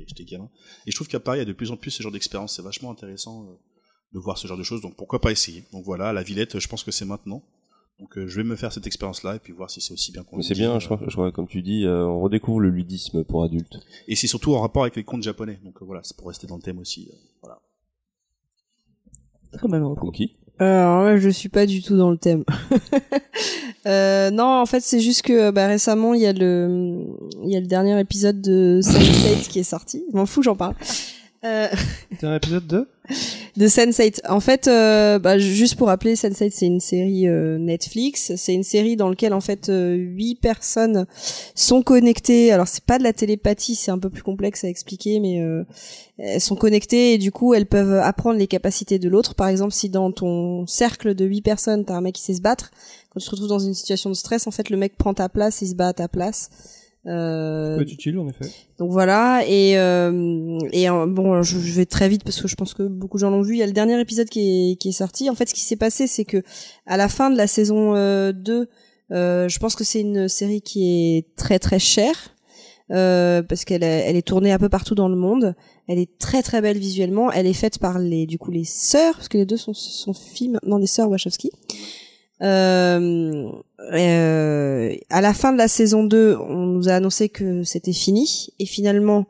j'étais 0.08 0.24
gamin. 0.24 0.48
Et 0.86 0.90
je 0.90 0.96
trouve 0.96 1.08
qu'à 1.08 1.20
Paris, 1.20 1.38
il 1.38 1.40
y 1.40 1.42
a 1.42 1.46
de 1.46 1.52
plus 1.52 1.70
en 1.70 1.76
plus 1.76 1.90
ce 1.90 2.02
genre 2.02 2.12
d'expérience. 2.12 2.56
C'est 2.56 2.62
vachement 2.62 2.90
intéressant 2.90 3.44
euh, 3.44 3.54
de 4.14 4.18
voir 4.18 4.38
ce 4.38 4.46
genre 4.48 4.58
de 4.58 4.62
choses. 4.62 4.80
Donc 4.80 4.96
pourquoi 4.96 5.20
pas 5.20 5.30
essayer? 5.32 5.64
Donc 5.72 5.84
voilà, 5.84 6.12
la 6.12 6.22
Villette, 6.22 6.58
je 6.58 6.68
pense 6.68 6.82
que 6.82 6.90
c'est 6.90 7.04
maintenant. 7.04 7.42
Donc 7.98 8.18
euh, 8.18 8.26
je 8.28 8.36
vais 8.36 8.44
me 8.44 8.56
faire 8.56 8.72
cette 8.72 8.86
expérience-là 8.86 9.36
et 9.36 9.38
puis 9.38 9.54
voir 9.54 9.70
si 9.70 9.80
c'est 9.80 9.94
aussi 9.94 10.12
bien 10.12 10.22
qu'on 10.22 10.42
c'est 10.42 10.52
bien, 10.54 10.74
euh. 10.74 10.80
je 10.80 10.84
crois, 10.84 11.00
je 11.06 11.12
crois, 11.12 11.32
comme 11.32 11.48
tu 11.48 11.62
dis, 11.62 11.84
euh, 11.86 12.04
on 12.06 12.20
redécouvre 12.20 12.60
le 12.60 12.68
ludisme 12.68 13.24
pour 13.24 13.42
adultes. 13.42 13.78
Et 14.06 14.16
c'est 14.16 14.26
surtout 14.26 14.54
en 14.54 14.60
rapport 14.60 14.82
avec 14.82 14.96
les 14.96 15.04
contes 15.04 15.22
japonais. 15.22 15.58
Donc 15.64 15.80
euh, 15.80 15.84
voilà, 15.86 16.02
c'est 16.04 16.14
pour 16.16 16.28
rester 16.28 16.46
dans 16.46 16.56
le 16.56 16.62
thème 16.62 16.78
aussi. 16.78 17.08
euh, 17.10 17.16
voilà. 17.42 17.58
Très 19.56 19.68
bonne 19.68 19.82
reco. 19.82 20.06
Conquis. 20.06 20.34
Alors 20.58 21.04
là, 21.04 21.16
je 21.18 21.28
suis 21.28 21.50
pas 21.50 21.66
du 21.66 21.82
tout 21.82 21.96
dans 21.96 22.10
le 22.10 22.18
thème. 22.18 22.44
Euh, 23.86 24.32
non, 24.32 24.60
en 24.60 24.66
fait, 24.66 24.80
c'est 24.80 24.98
juste 24.98 25.22
que 25.22 25.52
bah, 25.52 25.68
récemment, 25.68 26.12
il 26.12 26.20
y 26.20 26.26
a 26.26 26.32
le, 26.32 27.04
il 27.44 27.52
y 27.52 27.56
a 27.56 27.60
le 27.60 27.68
dernier 27.68 28.00
épisode 28.00 28.40
de 28.40 28.80
Sense8 28.82 29.46
qui 29.48 29.60
est 29.60 29.62
sorti. 29.62 30.02
Je 30.10 30.16
m'en 30.16 30.26
fous, 30.26 30.42
j'en 30.42 30.56
parle. 30.56 30.74
Euh, 31.46 31.68
C'est 32.20 32.26
un 32.26 32.34
épisode 32.36 32.66
de 32.66 32.88
de 33.56 33.66
Sense8. 33.66 34.28
En 34.28 34.40
fait, 34.40 34.68
euh, 34.68 35.18
bah, 35.18 35.38
juste 35.38 35.76
pour 35.76 35.86
rappeler, 35.86 36.14
Sense8 36.14 36.50
c'est 36.50 36.66
une 36.66 36.80
série 36.80 37.26
euh, 37.26 37.58
Netflix. 37.58 38.32
C'est 38.36 38.52
une 38.52 38.62
série 38.62 38.96
dans 38.96 39.08
laquelle 39.08 39.32
en 39.32 39.40
fait 39.40 39.68
euh, 39.68 39.94
huit 39.94 40.34
personnes 40.36 41.06
sont 41.54 41.82
connectées. 41.82 42.52
Alors 42.52 42.68
c'est 42.68 42.84
pas 42.84 42.98
de 42.98 43.02
la 43.02 43.12
télépathie, 43.12 43.74
c'est 43.74 43.90
un 43.90 43.98
peu 43.98 44.10
plus 44.10 44.22
complexe 44.22 44.64
à 44.64 44.68
expliquer, 44.68 45.20
mais 45.20 45.40
euh, 45.40 45.64
elles 46.18 46.40
sont 46.40 46.56
connectées 46.56 47.14
et 47.14 47.18
du 47.18 47.32
coup 47.32 47.54
elles 47.54 47.66
peuvent 47.66 47.94
apprendre 47.94 48.38
les 48.38 48.46
capacités 48.46 48.98
de 48.98 49.08
l'autre. 49.08 49.34
Par 49.34 49.48
exemple, 49.48 49.72
si 49.72 49.88
dans 49.88 50.12
ton 50.12 50.66
cercle 50.66 51.14
de 51.14 51.24
huit 51.24 51.42
personnes 51.42 51.84
t'as 51.84 51.94
un 51.94 52.02
mec 52.02 52.14
qui 52.14 52.22
sait 52.22 52.34
se 52.34 52.42
battre, 52.42 52.70
quand 53.10 53.20
tu 53.20 53.26
te 53.26 53.30
retrouves 53.30 53.48
dans 53.48 53.58
une 53.58 53.74
situation 53.74 54.10
de 54.10 54.14
stress, 54.14 54.46
en 54.46 54.50
fait 54.50 54.68
le 54.68 54.76
mec 54.76 54.96
prend 54.98 55.14
ta 55.14 55.28
place, 55.28 55.62
il 55.62 55.68
se 55.68 55.74
bat 55.74 55.88
à 55.88 55.92
ta 55.94 56.08
place. 56.08 56.50
Euh, 57.06 57.76
peut 57.76 57.82
être 57.82 57.92
utile 57.92 58.18
en 58.18 58.28
effet. 58.28 58.46
donc 58.78 58.90
voilà 58.90 59.42
et 59.46 59.78
euh, 59.78 60.58
et 60.72 60.90
euh, 60.90 61.06
bon 61.06 61.40
je, 61.42 61.58
je 61.60 61.72
vais 61.74 61.86
très 61.86 62.08
vite 62.08 62.24
parce 62.24 62.42
que 62.42 62.48
je 62.48 62.56
pense 62.56 62.74
que 62.74 62.82
beaucoup 62.82 63.16
de 63.18 63.20
gens 63.20 63.30
l'ont 63.30 63.42
vu. 63.42 63.54
Il 63.54 63.58
y 63.58 63.62
a 63.62 63.66
le 63.66 63.72
dernier 63.72 64.00
épisode 64.00 64.28
qui 64.28 64.72
est 64.72 64.76
qui 64.76 64.88
est 64.88 64.92
sorti. 64.92 65.30
En 65.30 65.36
fait 65.36 65.48
ce 65.48 65.54
qui 65.54 65.60
s'est 65.60 65.76
passé 65.76 66.08
c'est 66.08 66.24
que 66.24 66.42
à 66.84 66.96
la 66.96 67.08
fin 67.08 67.30
de 67.30 67.36
la 67.36 67.46
saison 67.46 67.94
euh, 67.94 68.32
2 68.32 68.68
euh, 69.12 69.48
je 69.48 69.58
pense 69.60 69.76
que 69.76 69.84
c'est 69.84 70.00
une 70.00 70.26
série 70.28 70.62
qui 70.62 71.16
est 71.16 71.26
très 71.36 71.60
très 71.60 71.78
chère 71.78 72.34
euh, 72.90 73.40
parce 73.42 73.64
qu'elle 73.64 73.84
est- 73.84 74.04
elle 74.08 74.16
est 74.16 74.26
tournée 74.26 74.50
un 74.52 74.58
peu 74.58 74.68
partout 74.68 74.94
dans 74.96 75.08
le 75.08 75.14
monde. 75.16 75.54
Elle 75.88 75.98
est 76.00 76.18
très 76.18 76.42
très 76.42 76.60
belle 76.60 76.78
visuellement. 76.78 77.30
Elle 77.30 77.46
est 77.46 77.52
faite 77.52 77.78
par 77.78 78.00
les 78.00 78.26
du 78.26 78.38
coup 78.38 78.50
les 78.50 78.64
sœurs 78.64 79.14
parce 79.14 79.28
que 79.28 79.38
les 79.38 79.46
deux 79.46 79.56
sont 79.56 79.74
sont 79.74 80.12
filles 80.12 80.48
maintenant 80.48 80.80
des 80.80 80.86
sœurs 80.88 81.08
Wachowski 81.08 81.50
euh, 82.42 83.50
euh, 83.92 84.94
à 85.10 85.20
la 85.20 85.34
fin 85.34 85.52
de 85.52 85.58
la 85.58 85.68
saison 85.68 86.04
2, 86.04 86.36
on 86.36 86.66
nous 86.66 86.88
a 86.88 86.92
annoncé 86.92 87.28
que 87.28 87.62
c'était 87.64 87.92
fini 87.92 88.48
et 88.58 88.66
finalement 88.66 89.26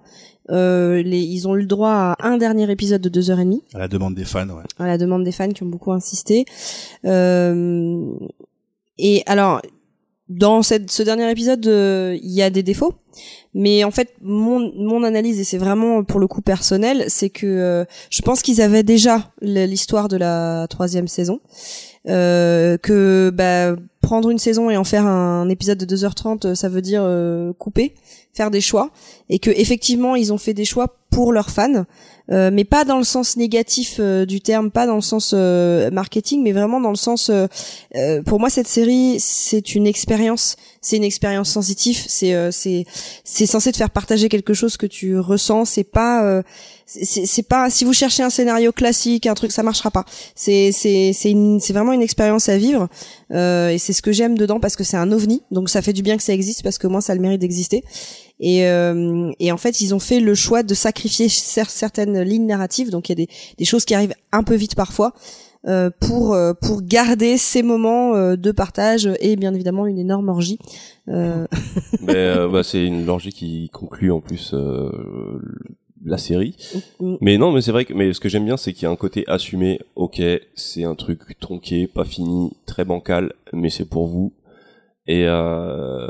euh, 0.51 1.03
les, 1.03 1.21
ils 1.21 1.49
ont 1.49 1.57
eu 1.57 1.61
le 1.61 1.67
droit 1.67 1.91
à 1.91 2.17
un 2.21 2.37
dernier 2.37 2.71
épisode 2.71 3.01
de 3.01 3.09
deux 3.09 3.31
heures 3.31 3.41
et 3.41 3.45
demie 3.45 3.63
À 3.75 3.79
la 3.79 3.89
demande 3.89 4.15
des 4.15 4.25
fans, 4.25 4.49
ouais. 4.49 4.63
à 4.79 4.87
la 4.87 4.99
demande 4.99 5.25
des 5.25 5.33
fans 5.33 5.49
qui 5.49 5.63
ont 5.63 5.69
beaucoup 5.69 5.93
insisté. 5.93 6.45
Euh, 7.05 8.13
et 8.99 9.23
alors, 9.27 9.61
dans 10.29 10.63
cette, 10.63 10.91
ce 10.91 11.03
dernier 11.03 11.31
épisode, 11.31 11.67
euh, 11.67 12.19
il 12.23 12.31
y 12.31 12.43
a 12.43 12.51
des 12.51 12.63
défauts, 12.63 12.95
mais 13.55 13.85
en 13.85 13.91
fait, 13.91 14.13
mon, 14.23 14.73
mon 14.75 15.05
analyse, 15.05 15.39
et 15.39 15.45
c'est 15.45 15.59
vraiment 15.59 16.03
pour 16.03 16.19
le 16.19 16.27
coup 16.27 16.43
personnel, 16.43 17.05
c'est 17.09 17.31
que 17.31 17.47
euh, 17.47 17.85
je 18.11 18.23
pense 18.23 18.43
qu'ils 18.43 18.61
avaient 18.61 18.83
déjà 18.83 19.31
l'histoire 19.41 20.09
de 20.09 20.17
la 20.17 20.67
troisième 20.69 21.07
saison, 21.07 21.41
euh, 22.09 22.77
que 22.79 23.31
bah, 23.35 23.77
prendre 24.01 24.31
une 24.31 24.39
saison 24.39 24.71
et 24.71 24.77
en 24.77 24.85
faire 24.85 25.07
un 25.07 25.49
épisode 25.49 25.79
de 25.79 25.97
2h30, 25.97 26.55
ça 26.55 26.69
veut 26.69 26.83
dire 26.83 27.03
euh, 27.05 27.53
couper, 27.55 27.95
faire 28.33 28.51
des 28.51 28.61
choix, 28.61 28.91
et 29.29 29.39
que 29.39 29.51
effectivement, 29.51 30.15
ils 30.15 30.33
ont 30.33 30.39
fait 30.39 30.55
des 30.55 30.65
choix 30.65 30.97
pour 31.11 31.33
leurs 31.33 31.51
fans. 31.51 31.85
Euh, 32.33 32.51
mais 32.53 32.65
pas 32.65 32.85
dans 32.85 32.99
le 32.99 33.05
sens 33.05 33.37
négatif 33.37 33.99
euh, 34.01 34.27
du 34.27 34.41
terme, 34.41 34.73
pas 34.73 34.87
dans 34.87 34.97
le 34.97 35.01
sens 35.01 35.33
euh, 35.33 35.91
marketing, 35.93 36.43
mais 36.43 36.51
vraiment 36.53 36.81
dans 36.81 36.91
le 36.91 36.97
sens. 36.97 37.31
euh, 37.31 37.47
euh, 37.95 38.21
pour 38.23 38.41
moi, 38.41 38.51
cette 38.51 38.67
série, 38.67 39.17
c'est 39.21 39.77
une 39.77 39.87
expérience, 39.87 40.57
c'est 40.81 40.97
une 40.97 41.05
expérience 41.05 41.51
sensitive. 41.51 41.99
C'est 42.09 42.35
c'est 42.51 42.85
c'est 43.23 43.47
censé 43.47 43.71
te 43.71 43.77
faire 43.77 43.91
partager 43.91 44.29
quelque 44.29 44.55
chose 44.55 44.77
que 44.77 44.87
tu 44.87 45.19
ressens. 45.19 45.67
C'est 45.67 45.85
pas 45.85 46.43
c'est- 46.87 47.43
pas 47.49 47.71
si 47.71 47.85
vous 47.85 47.93
cherchez 47.93 48.23
un 48.23 48.31
scénario 48.31 48.73
classique, 48.73 49.27
un 49.27 49.35
truc, 49.35 49.53
ça 49.53 49.63
marchera 49.63 49.91
pas. 49.93 50.05
C'est 50.35 50.73
c'est 50.73 51.13
c'est 51.13 51.35
c'est 51.61 51.73
vraiment 51.73 51.93
une 51.93 52.03
expérience 52.03 52.49
à 52.49 52.57
vivre. 52.59 52.89
Et 53.33 53.77
c'est 53.79 53.93
ce 53.93 54.03
que 54.03 54.11
j'aime 54.13 54.37
dedans 54.37 54.59
parce 54.61 54.75
que 54.77 54.85
c'est 54.85 54.97
un 54.97 55.13
ovni. 55.13 55.43
Donc 55.53 55.69
ça 55.71 55.81
fait 55.83 55.93
du 55.93 56.03
bien 56.03 56.17
que 56.17 56.23
ça 56.25 56.33
existe 56.33 56.63
parce 56.65 56.79
que 56.79 56.87
moi, 56.89 57.01
ça 57.01 57.13
a 57.13 57.17
le 57.17 57.23
mérite 57.23 57.41
d'exister. 57.41 57.85
Et, 58.41 58.67
euh, 58.69 59.31
et 59.41 59.51
en 59.53 59.57
fait, 59.57 59.81
ils 59.81 59.95
ont 59.95 59.99
fait 59.99 60.21
le 60.21 60.35
choix 60.35 60.63
de 60.63 60.75
sacrifier 60.75 61.29
cer- 61.29 61.71
certaines 61.71 62.21
lignes 62.23 62.47
narratives. 62.47 62.91
Donc 62.91 63.09
il 63.09 63.13
y 63.13 63.23
a 63.23 63.27
des, 63.27 63.29
des 63.59 63.65
choses 63.65 63.85
qui 63.85 63.95
arrivent 63.95 64.15
un 64.33 64.43
peu 64.43 64.55
vite 64.55 64.75
parfois 64.75 65.15
euh, 65.67 65.91
pour 66.01 66.35
euh, 66.35 66.53
pour 66.53 66.83
garder 66.83 67.39
ces 67.39 67.63
moments 67.63 68.15
euh, 68.15 68.37
de 68.37 68.53
partage 68.53 69.09
et 69.21 69.37
bien 69.37 69.53
évidemment 69.55 69.87
une 69.87 69.99
énorme 69.99 70.29
orgie. 70.29 70.59
Euh, 71.09 71.47
Mais 72.03 72.15
euh, 72.15 72.49
bah, 72.53 72.63
c'est 72.63 72.85
une 72.85 73.09
orgie 73.09 73.33
qui 73.33 73.71
conclut 73.73 74.13
en 74.13 74.21
plus 74.21 74.51
euh, 74.53 74.91
la 76.05 76.19
série. 76.19 76.55
Mm. 77.01 77.17
Mais 77.23 77.39
non, 77.39 77.53
mais 77.53 77.63
c'est 77.63 77.73
vrai 77.73 77.85
que 77.87 77.95
mais 77.95 78.13
ce 78.13 78.21
que 78.21 78.29
j'aime 78.29 78.45
bien, 78.45 78.57
c'est 78.59 78.73
qu'il 78.75 78.83
y 78.83 78.87
a 78.87 78.91
un 78.91 78.97
côté 78.97 79.25
assumé. 79.29 79.81
Ok, 79.97 80.21
c'est 80.55 80.85
un 80.85 80.95
truc 80.95 81.21
tronqué, 81.41 81.87
pas 81.87 82.05
fini, 82.05 82.53
très 82.67 82.85
bancal, 82.85 83.33
mais 83.53 83.71
c'est 83.71 83.87
pour 83.87 84.07
vous. 84.09 84.33
Et 85.09 85.25
euh, 85.27 86.07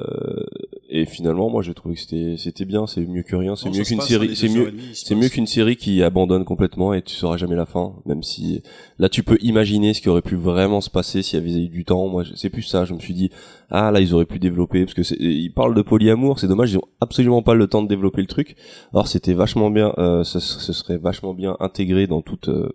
et 0.88 1.04
finalement, 1.06 1.50
moi, 1.50 1.62
j'ai 1.62 1.74
trouvé 1.74 1.94
que 1.94 2.00
c'était 2.00 2.36
c'était 2.38 2.64
bien. 2.64 2.86
C'est 2.86 3.00
mieux 3.06 3.22
que 3.22 3.34
rien. 3.36 3.56
C'est 3.56 3.68
mieux 3.70 3.82
qu'une 3.84 4.00
série. 4.00 4.36
C'est 4.36 4.48
mieux. 4.48 4.72
C'est 4.94 5.14
mieux 5.14 5.28
qu'une 5.28 5.46
série 5.46 5.76
qui 5.76 6.02
abandonne 6.02 6.44
complètement 6.44 6.94
et 6.94 7.02
tu 7.02 7.14
sauras 7.14 7.36
jamais 7.36 7.56
la 7.56 7.66
fin. 7.66 7.94
Même 8.06 8.22
si 8.22 8.62
là, 8.98 9.08
tu 9.08 9.22
peux 9.22 9.38
imaginer 9.40 9.94
ce 9.94 10.00
qui 10.00 10.08
aurait 10.08 10.22
pu 10.22 10.36
vraiment 10.36 10.80
se 10.80 10.90
passer 10.90 11.22
s'il 11.22 11.38
y 11.38 11.42
avait 11.42 11.64
eu 11.64 11.68
du 11.68 11.84
temps. 11.84 12.06
Moi, 12.08 12.24
c'est 12.34 12.50
plus 12.50 12.62
ça. 12.62 12.84
Je 12.84 12.94
me 12.94 12.98
suis 13.00 13.14
dit, 13.14 13.30
ah 13.70 13.90
là, 13.90 14.00
ils 14.00 14.14
auraient 14.14 14.26
pu 14.26 14.38
développer 14.38 14.84
parce 14.84 14.94
que 14.94 15.14
ils 15.22 15.50
parlent 15.52 15.74
de 15.74 15.82
polyamour. 15.82 16.38
C'est 16.38 16.48
dommage, 16.48 16.72
ils 16.72 16.78
ont 16.78 16.88
absolument 17.00 17.42
pas 17.42 17.54
le 17.54 17.66
temps 17.66 17.82
de 17.82 17.88
développer 17.88 18.20
le 18.20 18.26
truc. 18.28 18.56
Alors, 18.92 19.08
c'était 19.08 19.34
vachement 19.34 19.70
bien. 19.70 19.92
Euh, 19.98 20.24
ce, 20.24 20.38
ce 20.40 20.72
serait 20.72 20.98
vachement 20.98 21.34
bien 21.34 21.56
intégré 21.60 22.06
dans 22.06 22.22
toute. 22.22 22.48
euh, 22.48 22.70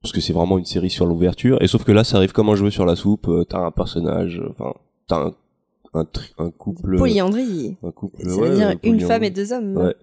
parce 0.00 0.12
que 0.12 0.20
c'est 0.20 0.32
vraiment 0.32 0.58
une 0.58 0.64
série 0.64 0.90
sur 0.90 1.06
l'ouverture. 1.06 1.60
Et 1.60 1.66
sauf 1.66 1.82
que 1.84 1.90
là, 1.92 2.04
ça 2.04 2.18
arrive 2.18 2.32
comme 2.32 2.48
un 2.50 2.54
jeu 2.54 2.70
sur 2.70 2.86
la 2.86 2.94
soupe. 2.94 3.26
euh, 3.28 3.44
T'as 3.44 3.58
un 3.58 3.70
personnage. 3.72 4.40
Enfin, 4.50 4.72
t'as 5.08 5.16
un 5.26 5.32
un, 5.94 6.04
tri- 6.04 6.32
un 6.38 6.50
couple. 6.50 6.96
polyandrie. 6.98 7.76
Un 7.82 7.90
couple. 7.90 8.22
Ça 8.28 8.36
ouais, 8.36 8.48
veut 8.50 8.56
dire 8.56 8.68
un 8.68 8.74
une 8.82 9.00
femme 9.00 9.24
et 9.24 9.30
deux 9.30 9.52
hommes. 9.52 9.76
Ouais. 9.76 9.94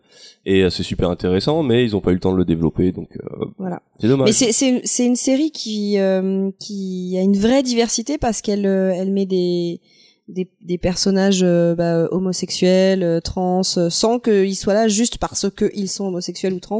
Et 0.45 0.63
euh, 0.63 0.69
c'est 0.69 0.83
super 0.83 1.09
intéressant, 1.09 1.63
mais 1.63 1.83
ils 1.83 1.95
ont 1.95 2.01
pas 2.01 2.11
eu 2.11 2.15
le 2.15 2.19
temps 2.19 2.33
de 2.33 2.37
le 2.37 2.45
développer, 2.45 2.91
donc 2.91 3.09
euh, 3.17 3.45
Voilà. 3.57 3.81
c'est 3.99 4.07
dommage. 4.07 4.27
Mais 4.27 4.31
c'est 4.33 4.51
c'est 4.51 4.81
c'est 4.83 5.05
une 5.05 5.15
série 5.15 5.51
qui 5.51 5.97
euh, 5.99 6.49
qui 6.59 7.15
a 7.17 7.21
une 7.21 7.37
vraie 7.37 7.63
diversité 7.63 8.17
parce 8.17 8.41
qu'elle 8.41 8.65
euh, 8.65 8.93
elle 8.95 9.11
met 9.11 9.25
des 9.25 9.79
des, 10.27 10.49
des 10.61 10.79
personnages 10.79 11.41
euh, 11.43 11.75
bah, 11.75 12.07
homosexuels, 12.11 13.03
euh, 13.03 13.19
trans, 13.19 13.61
euh, 13.77 13.89
sans 13.91 14.19
qu'ils 14.19 14.55
soient 14.55 14.73
là 14.73 14.87
juste 14.87 15.19
parce 15.19 15.45
qu'ils 15.51 15.87
sont 15.89 16.05
homosexuels 16.07 16.53
ou 16.53 16.59
trans. 16.59 16.79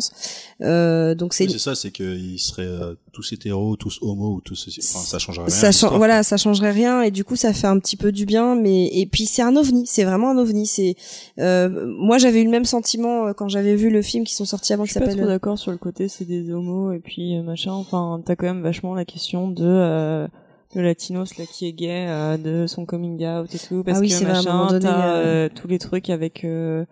Euh, 0.62 1.14
donc 1.14 1.34
c'est 1.36 1.48
ça, 1.60 1.76
c'est 1.76 1.92
qu'ils 1.92 2.40
seraient 2.40 2.64
euh, 2.66 2.96
tous 3.12 3.34
hétéros, 3.34 3.76
tous 3.76 4.00
homos 4.02 4.36
ou 4.36 4.42
tous. 4.42 4.68
Enfin, 4.80 5.06
ça 5.06 5.20
changerait 5.20 5.46
rien. 5.46 5.56
ça 5.56 5.68
l'histoire. 5.68 5.98
voilà 5.98 6.24
ça 6.24 6.38
changerait 6.38 6.72
rien 6.72 7.02
et 7.04 7.12
du 7.12 7.24
coup 7.24 7.36
ça 7.36 7.54
fait 7.54 7.68
un 7.68 7.78
petit 7.80 7.98
peu 7.98 8.12
du 8.12 8.26
bien 8.26 8.56
mais 8.56 8.88
et 8.88 9.06
puis 9.06 9.26
c'est 9.26 9.42
un 9.42 9.56
ovni 9.56 9.86
c'est 9.86 10.04
vraiment 10.04 10.32
un 10.32 10.38
ovni 10.38 10.66
c'est 10.66 10.96
euh, 11.40 11.86
moi 11.98 12.18
j'avais 12.18 12.42
eu 12.42 12.46
le 12.46 12.50
même 12.52 12.66
sentiment 12.66 13.32
quand 13.34 13.48
j'avais 13.48 13.76
vu 13.76 13.90
le 13.90 14.02
film 14.02 14.26
qui 14.26 14.34
sont 14.34 14.46
sortis 14.46 14.74
avant 14.74 14.84
Je 14.86 14.90
qui 14.92 14.98
suis 14.98 15.06
pas 15.06 15.16
trop 15.16 15.26
d'accord 15.28 15.60
sur 15.60 15.72
le 15.72 15.78
côté 15.78 16.08
c'est 16.10 16.26
des 16.26 16.52
homos 16.52 16.92
et 16.92 17.00
puis 17.00 17.40
machin. 17.42 17.72
Enfin, 17.74 18.22
t'as 18.26 18.36
quand 18.36 18.48
même 18.48 18.64
vachement 18.64 18.96
la 18.96 19.06
question 19.06 19.50
de 19.50 20.28
le 20.74 20.82
latinos 20.82 21.38
là 21.38 21.46
qui 21.46 21.68
est 21.68 21.74
gay, 21.74 22.06
euh, 22.10 22.38
de 22.38 22.68
son 22.68 22.86
coming 22.86 23.26
out 23.26 23.54
et 23.54 23.60
tout. 23.60 23.84
Parce 23.84 23.98
Ah 23.98 24.02
oui, 24.02 24.10
que 24.10 24.24
machin, 24.26 24.68
donné, 24.68 24.80
t'as 24.80 25.16
euh, 25.16 25.46
euh, 25.46 25.50
tous 25.54 25.68
les 25.68 25.80
trucs 25.80 26.10
avec. 26.10 26.44
euh, 26.44 26.86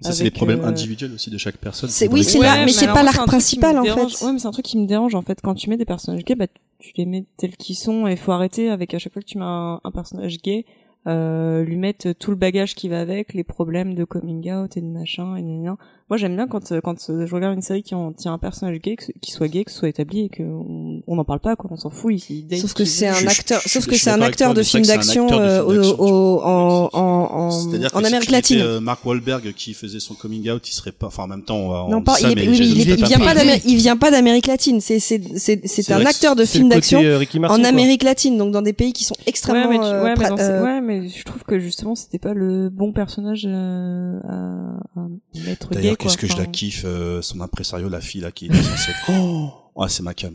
Ça, 0.00 0.12
c'est 0.12 0.24
des 0.24 0.30
problèmes 0.30 0.60
euh, 0.60 0.66
individuels 0.68 1.12
aussi 1.12 1.30
de 1.30 1.38
chaque 1.38 1.56
personne. 1.58 1.88
C'est- 1.90 2.08
oui, 2.08 2.20
les- 2.20 2.24
c'est 2.24 2.38
là, 2.38 2.64
mais 2.64 2.72
c'est 2.72 2.86
pas 2.86 3.02
l'arc 3.02 3.24
principal, 3.26 3.78
en 3.78 3.82
dérange. 3.82 4.16
fait. 4.16 4.24
Ouais, 4.24 4.32
mais 4.32 4.38
c'est 4.38 4.48
un 4.48 4.52
truc 4.52 4.64
qui 4.64 4.78
me 4.78 4.86
dérange 4.86 5.14
en 5.14 5.22
fait. 5.22 5.40
Quand 5.42 5.54
tu 5.54 5.68
mets 5.70 5.76
des 5.76 5.84
personnages 5.84 6.24
gays, 6.24 6.34
bah 6.36 6.46
tu 6.78 6.92
les 6.96 7.06
mets 7.06 7.26
tels 7.36 7.56
qu'ils 7.56 7.76
sont 7.76 8.06
et 8.06 8.16
faut 8.16 8.32
arrêter 8.32 8.70
avec 8.70 8.94
à 8.94 8.98
chaque 8.98 9.12
fois 9.12 9.22
que 9.22 9.26
tu 9.26 9.38
mets 9.38 9.44
un, 9.44 9.80
un 9.84 9.90
personnage 9.90 10.38
gay, 10.42 10.64
euh, 11.06 11.62
lui 11.64 11.76
mettre 11.76 12.12
tout 12.12 12.30
le 12.30 12.36
bagage 12.36 12.74
qui 12.74 12.88
va 12.88 13.00
avec, 13.00 13.34
les 13.34 13.44
problèmes 13.44 13.94
de 13.94 14.04
coming 14.04 14.50
out 14.52 14.76
et 14.76 14.80
de 14.80 14.86
machin 14.86 15.36
et 15.36 15.42
gna. 15.42 15.76
Moi 16.10 16.16
j'aime 16.16 16.34
bien 16.36 16.46
quand 16.46 16.72
euh, 16.72 16.80
quand 16.80 17.10
euh, 17.10 17.26
je 17.26 17.34
regarde 17.34 17.54
une 17.54 17.60
série 17.62 17.82
qui 17.82 17.94
en 17.94 18.12
tient 18.12 18.32
un 18.32 18.38
personnage 18.38 18.78
gay, 18.78 18.96
qui 19.20 19.30
soit 19.30 19.48
gay, 19.48 19.64
que 19.64 19.70
ce 19.70 19.78
soit 19.78 19.88
établi 19.90 20.20
et 20.22 20.28
que 20.30 20.42
on 20.42 21.14
n'en 21.16 21.24
parle 21.24 21.40
pas 21.40 21.54
quoi, 21.54 21.68
on 21.72 21.76
s'en 21.76 21.90
fout. 21.90 22.12
Il, 22.30 22.36
il 22.38 22.46
date 22.46 22.60
Sauf 22.60 22.72
que 22.72 22.84
c'est 22.86 23.08
un 23.08 23.26
acteur, 23.26 23.60
sauf 23.60 23.86
que 23.86 23.94
c'est 23.96 24.08
un 24.10 24.22
acteur 24.22 24.54
de 24.54 24.62
film 24.62 24.84
d'action 24.84 25.28
euh, 25.32 25.62
d'action, 25.74 26.00
au- 26.00 26.36
au- 26.36 26.90
en, 26.94 28.04
Amérique 28.04 28.30
latine. 28.30 28.78
Mark 28.80 29.04
Wahlberg 29.04 29.52
qui 29.52 29.74
faisait 29.74 30.00
son 30.00 30.14
coming 30.14 30.48
out, 30.50 30.66
il 30.68 30.72
serait 30.72 30.92
pas. 30.92 31.08
Enfin, 31.08 31.24
en 31.24 31.28
même 31.28 31.42
temps, 31.42 31.56
on 31.56 31.68
va- 31.68 31.84
on 31.84 31.90
non, 31.90 32.02
pas, 32.02 32.16
il, 32.20 32.26
vient 33.04 33.18
pas 33.18 33.34
d'Amérique, 33.34 33.62
il 33.66 33.76
vient 33.76 33.96
pas 33.98 34.10
d'Amérique 34.10 34.46
latine. 34.46 34.80
C'est, 34.80 35.00
c'est, 35.00 35.20
c'est, 35.36 35.60
c'est 35.66 35.92
un 35.92 36.06
acteur 36.06 36.36
de 36.36 36.44
film 36.46 36.68
d'action 36.70 37.00
en. 37.50 37.64
Amérique 37.64 38.02
latine, 38.02 38.38
donc 38.38 38.52
dans 38.52 38.62
des 38.62 38.72
pays 38.72 38.94
qui 38.94 39.04
sont 39.04 39.14
extrêmement. 39.26 39.68
Ouais 40.62 40.80
mais, 40.80 41.08
je 41.08 41.22
trouve 41.24 41.42
que 41.44 41.58
justement 41.58 41.94
c'était 41.94 42.18
pas 42.18 42.32
le 42.32 42.70
bon 42.70 42.92
personnage 42.92 43.44
euh, 43.46 44.18
à, 44.26 45.00
à 45.00 45.08
mettre 45.46 45.68
gay. 45.82 45.96
Qu'est-ce 45.98 46.16
que 46.16 46.26
je 46.26 46.34
la 46.34 46.42
Enfin, 46.42 46.50
kiffe, 46.50 46.82
euh, 46.84 47.20
son 47.22 47.40
impresario, 47.40 47.88
la 47.88 48.00
fille 48.00 48.20
là 48.20 48.30
qui 48.30 48.46
est 48.46 48.54
censée. 48.54 48.92
Oh, 49.10 49.50
ouais, 49.82 49.88
c'est 49.88 50.02
ma 50.02 50.14
cam. 50.14 50.32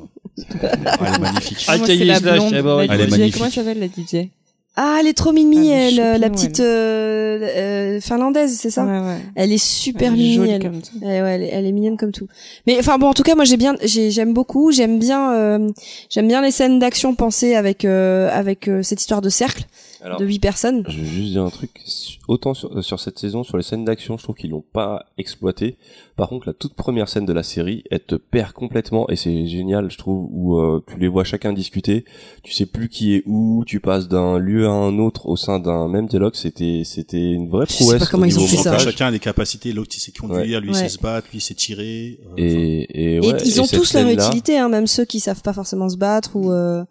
Ah, 0.61 0.97
elle 1.07 1.15
est 1.15 1.19
magnifique. 1.19 1.65
Ah, 1.67 1.77
c'est 1.85 1.95
la 2.05 2.19
blonde, 2.19 2.53
eh 2.55 2.61
ouais. 2.61 2.87
Elle 2.89 3.01
est 3.01 3.07
magnifique. 3.07 3.33
Comment 3.33 3.45
elle 3.45 3.51
s'appelle 3.51 3.79
la 3.79 3.87
DJ 3.87 4.27
Ah, 4.75 4.97
elle 4.99 5.07
est 5.07 5.13
trop 5.13 5.31
mimi, 5.31 5.67
Elle 5.69 5.93
est 5.93 5.93
elle, 5.93 5.99
euh, 5.99 6.17
la 6.17 6.29
petite 6.29 6.59
euh, 6.59 7.39
euh, 7.41 8.01
finlandaise, 8.01 8.57
c'est 8.59 8.69
ça? 8.71 8.83
Ouais, 8.85 8.99
ouais. 8.99 9.17
Elle 9.35 9.51
est 9.51 9.63
super 9.63 10.13
Elle 10.13 10.19
est 10.19 10.37
mimi. 10.37 10.49
elle. 10.49 10.61
comme 10.61 10.81
tout. 10.81 10.97
Ouais, 11.01 11.21
ouais, 11.21 11.35
elle, 11.35 11.43
est, 11.43 11.49
elle 11.49 11.65
est 11.65 11.71
mignonne 11.71 11.97
comme 11.97 12.11
tout. 12.11 12.27
Mais 12.67 12.77
enfin 12.79 12.97
bon, 12.97 13.07
en 13.07 13.13
tout 13.13 13.23
cas, 13.23 13.35
moi 13.35 13.45
j'ai 13.45 13.57
bien, 13.57 13.75
j'ai- 13.83 14.09
j'aime 14.11 14.33
beaucoup, 14.33 14.71
j'aime 14.71 14.97
bien, 14.99 15.33
euh, 15.33 15.69
j'aime 16.09 16.27
bien 16.27 16.41
les 16.41 16.51
scènes 16.51 16.79
d'action 16.79 17.13
pensées 17.15 17.55
avec 17.55 17.85
euh, 17.85 18.29
avec 18.31 18.67
euh, 18.67 18.81
cette 18.81 19.01
histoire 19.01 19.21
de 19.21 19.29
cercle 19.29 19.65
Alors, 20.03 20.19
de 20.19 20.25
huit 20.25 20.39
personnes. 20.39 20.83
Je 20.89 20.99
vais 20.99 21.05
juste 21.05 21.31
dire 21.31 21.43
un 21.43 21.49
truc. 21.49 21.81
Autant 22.27 22.53
sur, 22.53 22.77
euh, 22.77 22.81
sur 22.81 22.99
cette 22.99 23.17
saison, 23.17 23.43
sur 23.43 23.55
les 23.57 23.63
scènes 23.63 23.85
d'action, 23.85 24.17
je 24.17 24.23
trouve 24.23 24.35
qu'ils 24.35 24.49
l'ont 24.49 24.63
pas 24.73 25.05
exploité. 25.17 25.77
Par 26.17 26.27
contre, 26.29 26.47
la 26.47 26.53
toute 26.53 26.73
première 26.73 27.07
scène 27.07 27.25
de 27.25 27.31
la 27.31 27.41
série, 27.43 27.83
elle 27.89 28.01
te 28.01 28.15
perd 28.15 28.51
complètement 28.51 29.09
et 29.09 29.15
c'est 29.15 29.47
génial, 29.47 29.89
je 29.89 29.97
trouve, 29.97 30.27
où 30.31 30.57
euh, 30.59 30.83
tu 30.87 30.99
les 30.99 31.07
vois 31.07 31.23
chacun 31.23 31.53
discuter. 31.53 32.03
Tu 32.43 32.51
sais 32.53 32.65
plus 32.65 32.89
qui 32.89 33.15
est 33.15 33.23
où, 33.25 33.63
tu 33.65 33.79
passes 33.79 34.07
d'un 34.09 34.37
lieu 34.39 34.67
à 34.67 34.71
un 34.71 34.99
autre 34.99 35.27
au 35.27 35.37
sein 35.37 35.59
d'un 35.59 35.87
même 35.87 36.07
dialogue. 36.07 36.35
C'était, 36.35 36.81
c'était 36.83 37.31
une 37.31 37.49
vraie 37.49 37.65
Je 37.67 37.71
sais 37.73 37.83
prouesse. 37.85 37.99
pas 37.99 38.05
comment 38.07 38.25
ils 38.25 38.37
ont 38.39 38.45
fait 38.45 38.57
ça. 38.57 38.77
Chacun 38.77 39.07
a 39.07 39.11
des 39.11 39.19
capacités, 39.19 39.71
l'autre 39.71 39.91
il 39.95 39.99
sait 39.99 40.11
conduire, 40.11 40.59
lui 40.59 40.69
il 40.69 40.73
Ouais. 40.73 40.79
sait 40.79 40.89
se 40.89 40.99
battre, 40.99 41.27
lui 41.31 41.37
il 41.37 41.41
sait 41.41 41.53
tirer. 41.53 42.19
euh, 42.25 42.33
Et, 42.37 42.43
et, 42.43 43.15
Et 43.15 43.19
ouais, 43.21 43.37
ils 43.45 43.57
et 43.57 43.59
ont 43.61 43.67
tous 43.67 43.93
leur 43.93 44.07
utilité, 44.09 44.57
hein, 44.57 44.67
même 44.67 44.87
ceux 44.87 45.05
qui 45.05 45.19
savent 45.21 45.41
pas 45.41 45.53
forcément 45.53 45.87
se 45.87 45.95
battre 45.97 46.35
ou. 46.35 46.51
Euh, 46.51 46.83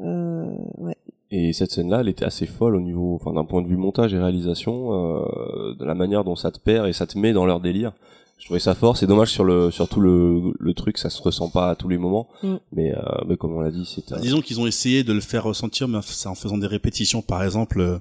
euh, 0.00 0.46
ouais. 0.78 0.96
Et 1.30 1.52
cette 1.52 1.72
scène-là, 1.72 2.00
elle 2.00 2.08
était 2.08 2.24
assez 2.24 2.46
folle 2.46 2.76
au 2.76 2.80
niveau, 2.80 3.18
enfin, 3.20 3.32
d'un 3.32 3.44
point 3.44 3.60
de 3.62 3.66
vue 3.68 3.76
montage 3.76 4.14
et 4.14 4.18
réalisation, 4.18 4.92
euh, 4.92 5.74
de 5.78 5.84
la 5.84 5.94
manière 5.94 6.22
dont 6.24 6.36
ça 6.36 6.50
te 6.52 6.60
perd 6.60 6.86
et 6.88 6.92
ça 6.92 7.06
te 7.06 7.18
met 7.18 7.32
dans 7.32 7.46
leur 7.46 7.60
délire. 7.60 7.92
Je 8.38 8.44
trouvais 8.44 8.60
ça 8.60 8.74
fort. 8.74 8.96
C'est 8.96 9.06
dommage 9.06 9.30
sur 9.30 9.44
le, 9.44 9.70
sur 9.70 9.88
tout 9.88 10.00
le, 10.00 10.52
le 10.58 10.74
truc, 10.74 10.98
ça 10.98 11.08
se 11.10 11.20
ressent 11.22 11.48
pas 11.48 11.70
à 11.70 11.74
tous 11.74 11.88
les 11.88 11.98
moments. 11.98 12.28
Mm. 12.42 12.54
Mais, 12.72 12.94
euh, 12.94 13.00
mais 13.26 13.36
comme 13.36 13.56
on 13.56 13.60
l'a 13.60 13.70
dit, 13.70 13.84
c'est, 13.92 14.08
Bah, 14.10 14.18
disons 14.20 14.40
qu'ils 14.40 14.60
ont 14.60 14.66
essayé 14.66 15.04
de 15.04 15.12
le 15.12 15.20
faire 15.20 15.42
ressentir, 15.44 15.88
mais 15.88 15.98
c'est 16.04 16.28
en 16.28 16.34
faisant 16.34 16.58
des 16.58 16.66
répétitions. 16.66 17.22
Par 17.22 17.42
exemple, 17.42 17.80
euh, 17.80 17.98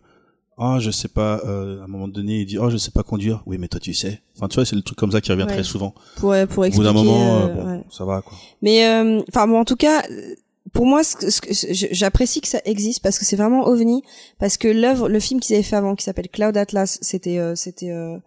ah 0.58 0.78
je 0.80 0.92
sais 0.92 1.08
pas, 1.08 1.42
euh, 1.46 1.82
à 1.82 1.86
un 1.86 1.88
moment 1.88 2.08
donné 2.08 2.40
il 2.42 2.46
dit 2.46 2.58
oh 2.58 2.70
je 2.70 2.78
sais 2.78 2.92
pas 2.92 3.04
conduire. 3.04 3.44
Oui 3.46 3.58
mais 3.58 3.68
toi 3.68 3.78
tu 3.80 3.94
sais. 3.94 4.22
Enfin 4.38 4.48
tu 4.48 4.56
vois 4.56 4.64
c'est 4.66 4.78
le 4.78 4.84
truc 4.84 4.98
comme 4.98 5.12
ça 5.12 5.20
qui 5.20 5.30
revient 5.32 5.44
Ouais. 5.44 5.52
très 5.54 5.64
souvent. 5.64 5.94
Pour 6.16 6.34
pour 6.50 6.60
Au 6.60 6.62
bout 6.62 6.64
expliquer. 6.66 6.84
d'un 6.86 6.94
moment, 6.94 7.36
euh, 7.36 7.48
euh, 7.48 7.54
bon, 7.54 7.66
ouais. 7.72 7.84
ça 7.90 8.06
va 8.06 8.22
quoi. 8.22 8.38
Mais 8.62 8.88
euh, 8.88 9.22
enfin 9.30 9.48
bon, 9.48 9.60
en 9.60 9.66
tout 9.66 9.76
cas, 9.76 10.02
euh, 10.10 10.36
pour 10.76 10.86
moi, 10.86 11.02
j'apprécie 11.92 12.42
que 12.42 12.50
ça 12.50 12.60
existe 12.66 13.02
parce 13.02 13.18
que 13.18 13.24
c'est 13.24 13.38
vraiment 13.38 13.66
ovni, 13.66 14.04
parce 14.40 14.58
que 14.58 14.68
l'œuvre, 14.68 15.08
le 15.08 15.22
film 15.22 15.40
qu'ils 15.40 15.56
avaient 15.56 15.64
fait 15.64 15.78
avant, 15.78 15.96
qui 15.96 16.04
s'appelle 16.04 16.28
Cloud 16.28 16.56
Atlas, 16.58 17.00
c'était 17.02 17.40
euh, 17.40 17.56
c'était 17.56 17.92
euh, 17.92 18.18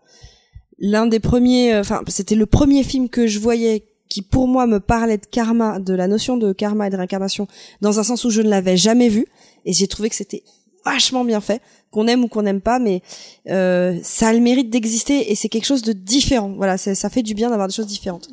l'un 0.79 1.07
des 1.07 1.21
premiers, 1.21 1.75
euh, 1.75 1.81
enfin 1.81 2.01
c'était 2.09 2.35
le 2.35 2.47
premier 2.47 2.85
film 2.85 3.11
que 3.11 3.27
je 3.27 3.39
voyais 3.39 3.85
qui 4.09 4.23
pour 4.23 4.49
moi 4.49 4.67
me 4.67 4.81
parlait 4.81 5.19
de 5.19 5.27
karma, 5.27 5.79
de 5.79 5.93
la 5.93 6.09
notion 6.09 6.39
de 6.39 6.55
karma 6.55 6.87
et 6.87 6.91
de 6.91 6.97
réincarnation, 6.97 7.47
dans 7.83 8.01
un 8.01 8.03
sens 8.03 8.25
où 8.25 8.31
je 8.31 8.41
ne 8.41 8.49
l'avais 8.49 8.79
jamais 8.79 9.11
vu, 9.11 9.27
et 9.67 9.75
j'ai 9.75 9.87
trouvé 9.87 10.09
que 10.09 10.17
c'était 10.17 10.43
vachement 10.87 11.25
bien 11.25 11.43
fait, 11.43 11.61
qu'on 11.91 12.07
aime 12.07 12.25
ou 12.25 12.29
qu'on 12.29 12.43
n'aime 12.43 12.63
pas, 12.63 12.79
mais 12.79 13.03
euh, 13.51 13.99
ça 14.03 14.29
a 14.29 14.33
le 14.33 14.41
mérite 14.41 14.71
d'exister 14.71 15.31
et 15.31 15.35
c'est 15.35 15.51
quelque 15.51 15.67
chose 15.67 15.83
de 15.83 15.93
différent. 15.93 16.55
Voilà, 16.57 16.79
ça 16.79 17.11
fait 17.11 17.23
du 17.23 17.35
bien 17.35 17.51
d'avoir 17.51 17.69
des 17.69 17.75
choses 17.75 17.87
différentes. 17.87 18.29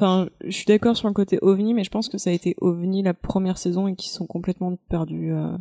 Enfin, 0.00 0.28
je 0.44 0.50
suis 0.50 0.64
d'accord 0.66 0.96
sur 0.96 1.08
le 1.08 1.14
côté 1.14 1.38
ovni, 1.42 1.74
mais 1.74 1.84
je 1.84 1.90
pense 1.90 2.08
que 2.08 2.16
ça 2.18 2.30
a 2.30 2.32
été 2.32 2.56
ovni 2.60 3.02
la 3.02 3.12
première 3.14 3.58
saison 3.58 3.86
et 3.86 3.94
qu'ils 3.94 4.10
sont 4.12 4.26
complètement 4.26 4.76
perdus. 4.88 5.32
euh, 5.32 5.52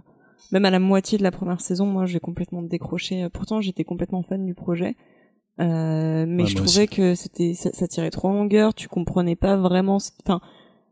Même 0.51 0.65
à 0.65 0.69
la 0.71 0.79
moitié 0.79 1.17
de 1.17 1.23
la 1.23 1.31
première 1.31 1.61
saison, 1.61 1.85
moi, 1.85 2.05
j'ai 2.05 2.19
complètement 2.19 2.61
décroché. 2.61 3.27
Pourtant, 3.29 3.59
j'étais 3.61 3.83
complètement 3.83 4.23
fan 4.23 4.45
du 4.45 4.53
projet. 4.53 4.95
Euh, 5.59 6.25
mais 6.27 6.43
Ouais, 6.43 6.49
je 6.49 6.55
trouvais 6.55 6.83
aussi. 6.83 6.87
que 6.87 7.15
c'était 7.15 7.53
ça, 7.53 7.69
ça 7.73 7.85
tirait 7.87 8.11
trop 8.11 8.29
en 8.29 8.33
longueur, 8.33 8.73
tu 8.73 8.87
comprenais 8.87 9.35
pas 9.35 9.57
vraiment 9.57 9.99
ce- 9.99 10.11
enfin 10.25 10.39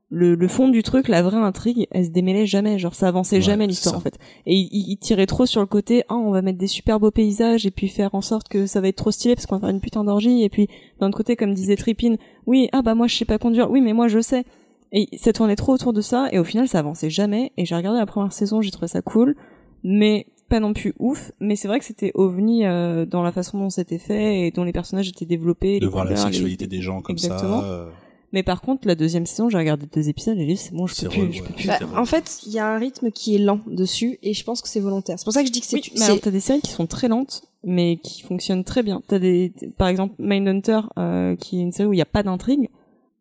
le, 0.10 0.36
le 0.36 0.48
fond 0.48 0.70
du 0.70 0.84
truc, 0.84 1.10
la 1.10 1.22
vraie 1.22 1.36
intrigue, 1.38 1.86
elle 1.92 2.06
se 2.06 2.10
démêlait 2.12 2.46
jamais, 2.46 2.80
genre 2.80 2.96
ça 2.96 3.10
avançait 3.10 3.38
Ouais, 3.38 3.42
jamais 3.42 3.68
l'histoire 3.68 3.96
en 3.98 4.00
fait. 4.00 4.18
Et 4.46 4.56
il, 4.56 4.70
il- 4.92 4.98
tirait 4.98 5.26
trop 5.26 5.46
sur 5.46 5.60
le 5.60 5.68
côté 5.68 6.04
ah 6.08 6.16
on 6.16 6.32
va 6.32 6.42
mettre 6.42 6.58
des 6.58 6.68
super 6.68 7.00
beaux 7.00 7.12
paysages 7.12 7.66
et 7.66 7.72
puis 7.72 7.90
faire 7.90 8.16
en 8.16 8.22
sorte 8.22 8.48
que 8.48 8.66
ça 8.68 8.80
va 8.80 8.88
être 8.88 8.96
trop 8.96 9.12
stylé 9.12 9.36
parce 9.36 9.46
qu'on 9.46 9.56
va 9.56 9.62
faire 9.62 9.70
une 9.70 9.82
putain 9.82 10.04
d'orgie 10.06 10.44
et 10.44 10.50
puis 10.50 10.70
d'un 11.00 11.08
autre 11.08 11.18
côté 11.18 11.36
comme 11.36 11.54
disait 11.54 11.76
Tripin, 11.76 12.16
oui 12.46 12.70
ah 12.72 12.82
bah 12.82 12.96
moi 12.96 13.08
je 13.08 13.16
sais 13.18 13.26
pas 13.26 13.38
conduire, 13.38 13.70
oui 13.70 13.82
mais 13.82 13.92
moi 13.94 14.08
je 14.08 14.20
sais. 14.22 14.46
Et 14.94 15.10
ça 15.18 15.34
tournait 15.34 15.58
trop 15.58 15.74
autour 15.74 15.92
de 15.92 16.00
ça 16.00 16.30
et 16.32 16.40
au 16.40 16.46
final 16.46 16.70
ça 16.70 16.80
avançait 16.80 17.10
jamais 17.10 17.52
et 17.58 17.66
j'ai 17.66 17.76
regardé 17.76 18.00
la 18.00 18.06
première 18.06 18.32
saison, 18.32 18.62
j'ai 18.62 18.72
trouvé 18.72 18.88
ça 18.88 19.02
cool 19.02 19.36
mais 19.84 20.26
pas 20.50 20.62
non 20.62 20.72
plus 20.72 20.94
ouf, 21.00 21.34
mais 21.42 21.58
c'est 21.58 21.68
vrai 21.68 21.78
que 21.80 21.84
c'était 21.86 22.14
ovni 22.16 22.66
euh, 22.66 23.06
dans 23.06 23.22
la 23.22 23.34
façon 23.34 23.60
dont 23.60 23.70
c'était 23.70 23.98
fait 23.98 24.48
et 24.48 24.52
dont 24.52 24.64
les 24.64 24.72
personnages 24.72 25.10
étaient 25.10 25.26
développés, 25.26 25.82
De 25.82 25.88
voir 25.88 26.06
la 26.06 26.12
les- 26.12 26.16
sexualité 26.16 26.68
des 26.68 26.80
gens 26.80 27.02
comme 27.02 27.16
Exactement. 27.18 27.60
ça. 27.62 27.68
euh, 27.68 27.90
Mais 28.34 28.44
par 28.44 28.62
contre, 28.62 28.88
la 28.88 28.96
deuxième 28.96 29.26
saison, 29.26 29.50
j'ai 29.50 29.58
regardé 29.58 29.86
deux 29.86 30.10
épisodes 30.10 30.38
et 30.38 30.42
j'ai 30.42 30.54
dit 30.54 30.58
c'est 30.58 30.74
bon, 30.74 30.86
je 30.86 31.02
peux 31.02 31.08
plus, 31.08 31.22
relou, 31.22 31.32
je 31.32 31.42
peux 31.42 31.48
ouais. 31.48 31.56
plus. 31.56 31.68
Bah, 31.68 31.78
C'était 31.80 31.96
en 31.96 32.06
fait, 32.06 32.40
il 32.46 32.52
y 32.52 32.60
a 32.60 32.68
un 32.68 32.78
rythme 32.78 33.12
qui 33.12 33.36
est 33.36 33.40
lent 33.40 33.62
dessus 33.68 34.20
et 34.22 34.34
je 34.34 34.44
pense 34.44 34.62
que 34.62 34.68
c'est 34.68 34.82
volontaire. 34.82 35.18
C'est 35.18 35.24
pour 35.24 35.34
ça 35.34 35.42
que 35.42 35.48
je 35.48 35.54
dis 35.54 35.62
que 35.62 35.66
c'est 35.66 35.78
Oui, 35.78 35.92
mais 35.98 36.06
alors 36.06 36.20
t'as 36.20 36.32
des 36.32 36.40
séries 36.42 36.62
qui 36.62 36.72
sont 36.72 36.88
très 36.88 37.08
lentes, 37.08 37.44
mais 37.64 37.98
qui 37.98 38.22
fonctionnent 38.22 38.64
très 38.64 38.84
bien. 38.84 39.02
T'as 39.08 39.20
des, 39.20 39.54
par 39.78 39.88
exemple, 39.88 40.16
Mindhunter, 40.20 40.82
euh, 40.98 41.36
qui 41.36 41.60
est 41.60 41.62
une 41.62 41.72
série 41.72 41.88
où 41.88 41.94
il 41.94 41.98
n'y 41.98 42.02
a 42.02 42.06
pas 42.06 42.24
d'intrigue, 42.24 42.70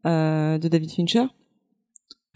euh, 0.06 0.58
de 0.58 0.68
David 0.68 0.90
Fincher. 0.90 1.26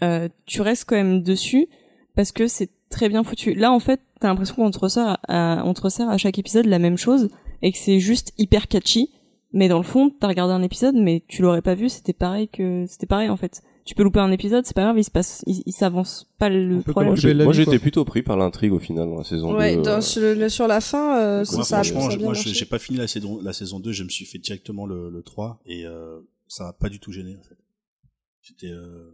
Euh, 0.03 0.29
tu 0.45 0.61
restes 0.61 0.85
quand 0.87 0.95
même 0.95 1.21
dessus 1.21 1.67
parce 2.15 2.31
que 2.31 2.47
c'est 2.47 2.69
très 2.89 3.09
bien 3.09 3.23
foutu. 3.23 3.53
Là, 3.53 3.71
en 3.71 3.79
fait, 3.79 4.01
t'as 4.19 4.27
l'impression 4.27 4.55
qu'on 4.55 4.71
te 4.71 4.79
resserre 4.79 5.17
à, 5.27 5.63
on 5.65 5.73
te 5.73 5.81
resserre 5.81 6.09
à 6.09 6.17
chaque 6.17 6.39
épisode 6.39 6.65
la 6.65 6.79
même 6.79 6.97
chose 6.97 7.29
et 7.61 7.71
que 7.71 7.77
c'est 7.77 7.99
juste 7.99 8.33
hyper 8.37 8.67
catchy. 8.67 9.11
Mais 9.53 9.67
dans 9.67 9.77
le 9.77 9.83
fond, 9.83 10.09
t'as 10.09 10.27
regardé 10.27 10.53
un 10.53 10.61
épisode, 10.63 10.95
mais 10.95 11.23
tu 11.27 11.41
l'aurais 11.41 11.61
pas 11.61 11.75
vu, 11.75 11.89
c'était 11.89 12.13
pareil 12.13 12.47
que, 12.47 12.85
c'était 12.87 13.05
pareil 13.07 13.29
en 13.29 13.35
fait. 13.37 13.61
Tu 13.83 13.95
peux 13.95 14.03
louper 14.03 14.19
un 14.19 14.31
épisode, 14.31 14.65
c'est 14.65 14.75
pas 14.75 14.83
grave, 14.83 14.97
il 14.99 15.03
se 15.03 15.11
passe, 15.11 15.43
il, 15.47 15.63
il 15.65 15.73
s'avance 15.73 16.31
pas 16.37 16.49
le 16.49 16.81
problème. 16.81 17.15
Moi, 17.43 17.53
j'étais 17.53 17.79
plutôt 17.79 18.05
pris 18.05 18.21
par 18.21 18.37
l'intrigue 18.37 18.71
au 18.71 18.79
final 18.79 19.09
dans 19.09 19.17
la 19.17 19.23
saison 19.23 19.55
ouais, 19.57 19.75
2. 19.75 19.81
dans- 19.81 19.91
euh, 19.97 20.01
sur, 20.01 20.21
le- 20.21 20.49
sur 20.49 20.67
la 20.67 20.79
fin, 20.81 21.19
euh, 21.19 21.43
ça, 21.43 21.63
ça, 21.63 21.79
a- 21.79 21.83
franchement, 21.83 22.01
ça 22.01 22.07
a 22.07 22.09
je- 22.11 22.17
bien 22.17 22.25
moi, 22.27 22.33
j'ai 22.35 22.65
pas 22.65 22.79
fini 22.79 22.97
la 22.99 23.07
saison, 23.07 23.41
la 23.41 23.53
saison 23.53 23.79
2, 23.79 23.91
je 23.91 24.03
me 24.03 24.09
suis 24.09 24.25
fait 24.25 24.37
directement 24.37 24.85
le, 24.85 25.09
le 25.09 25.23
3 25.23 25.59
et 25.65 25.85
euh, 25.85 26.19
ça 26.47 26.65
m'a 26.65 26.73
pas 26.73 26.89
du 26.89 26.99
tout 26.99 27.11
gêné 27.11 27.35
en 27.35 27.41
fait. 27.43 27.57
J'étais 28.41 28.67
euh, 28.71 29.11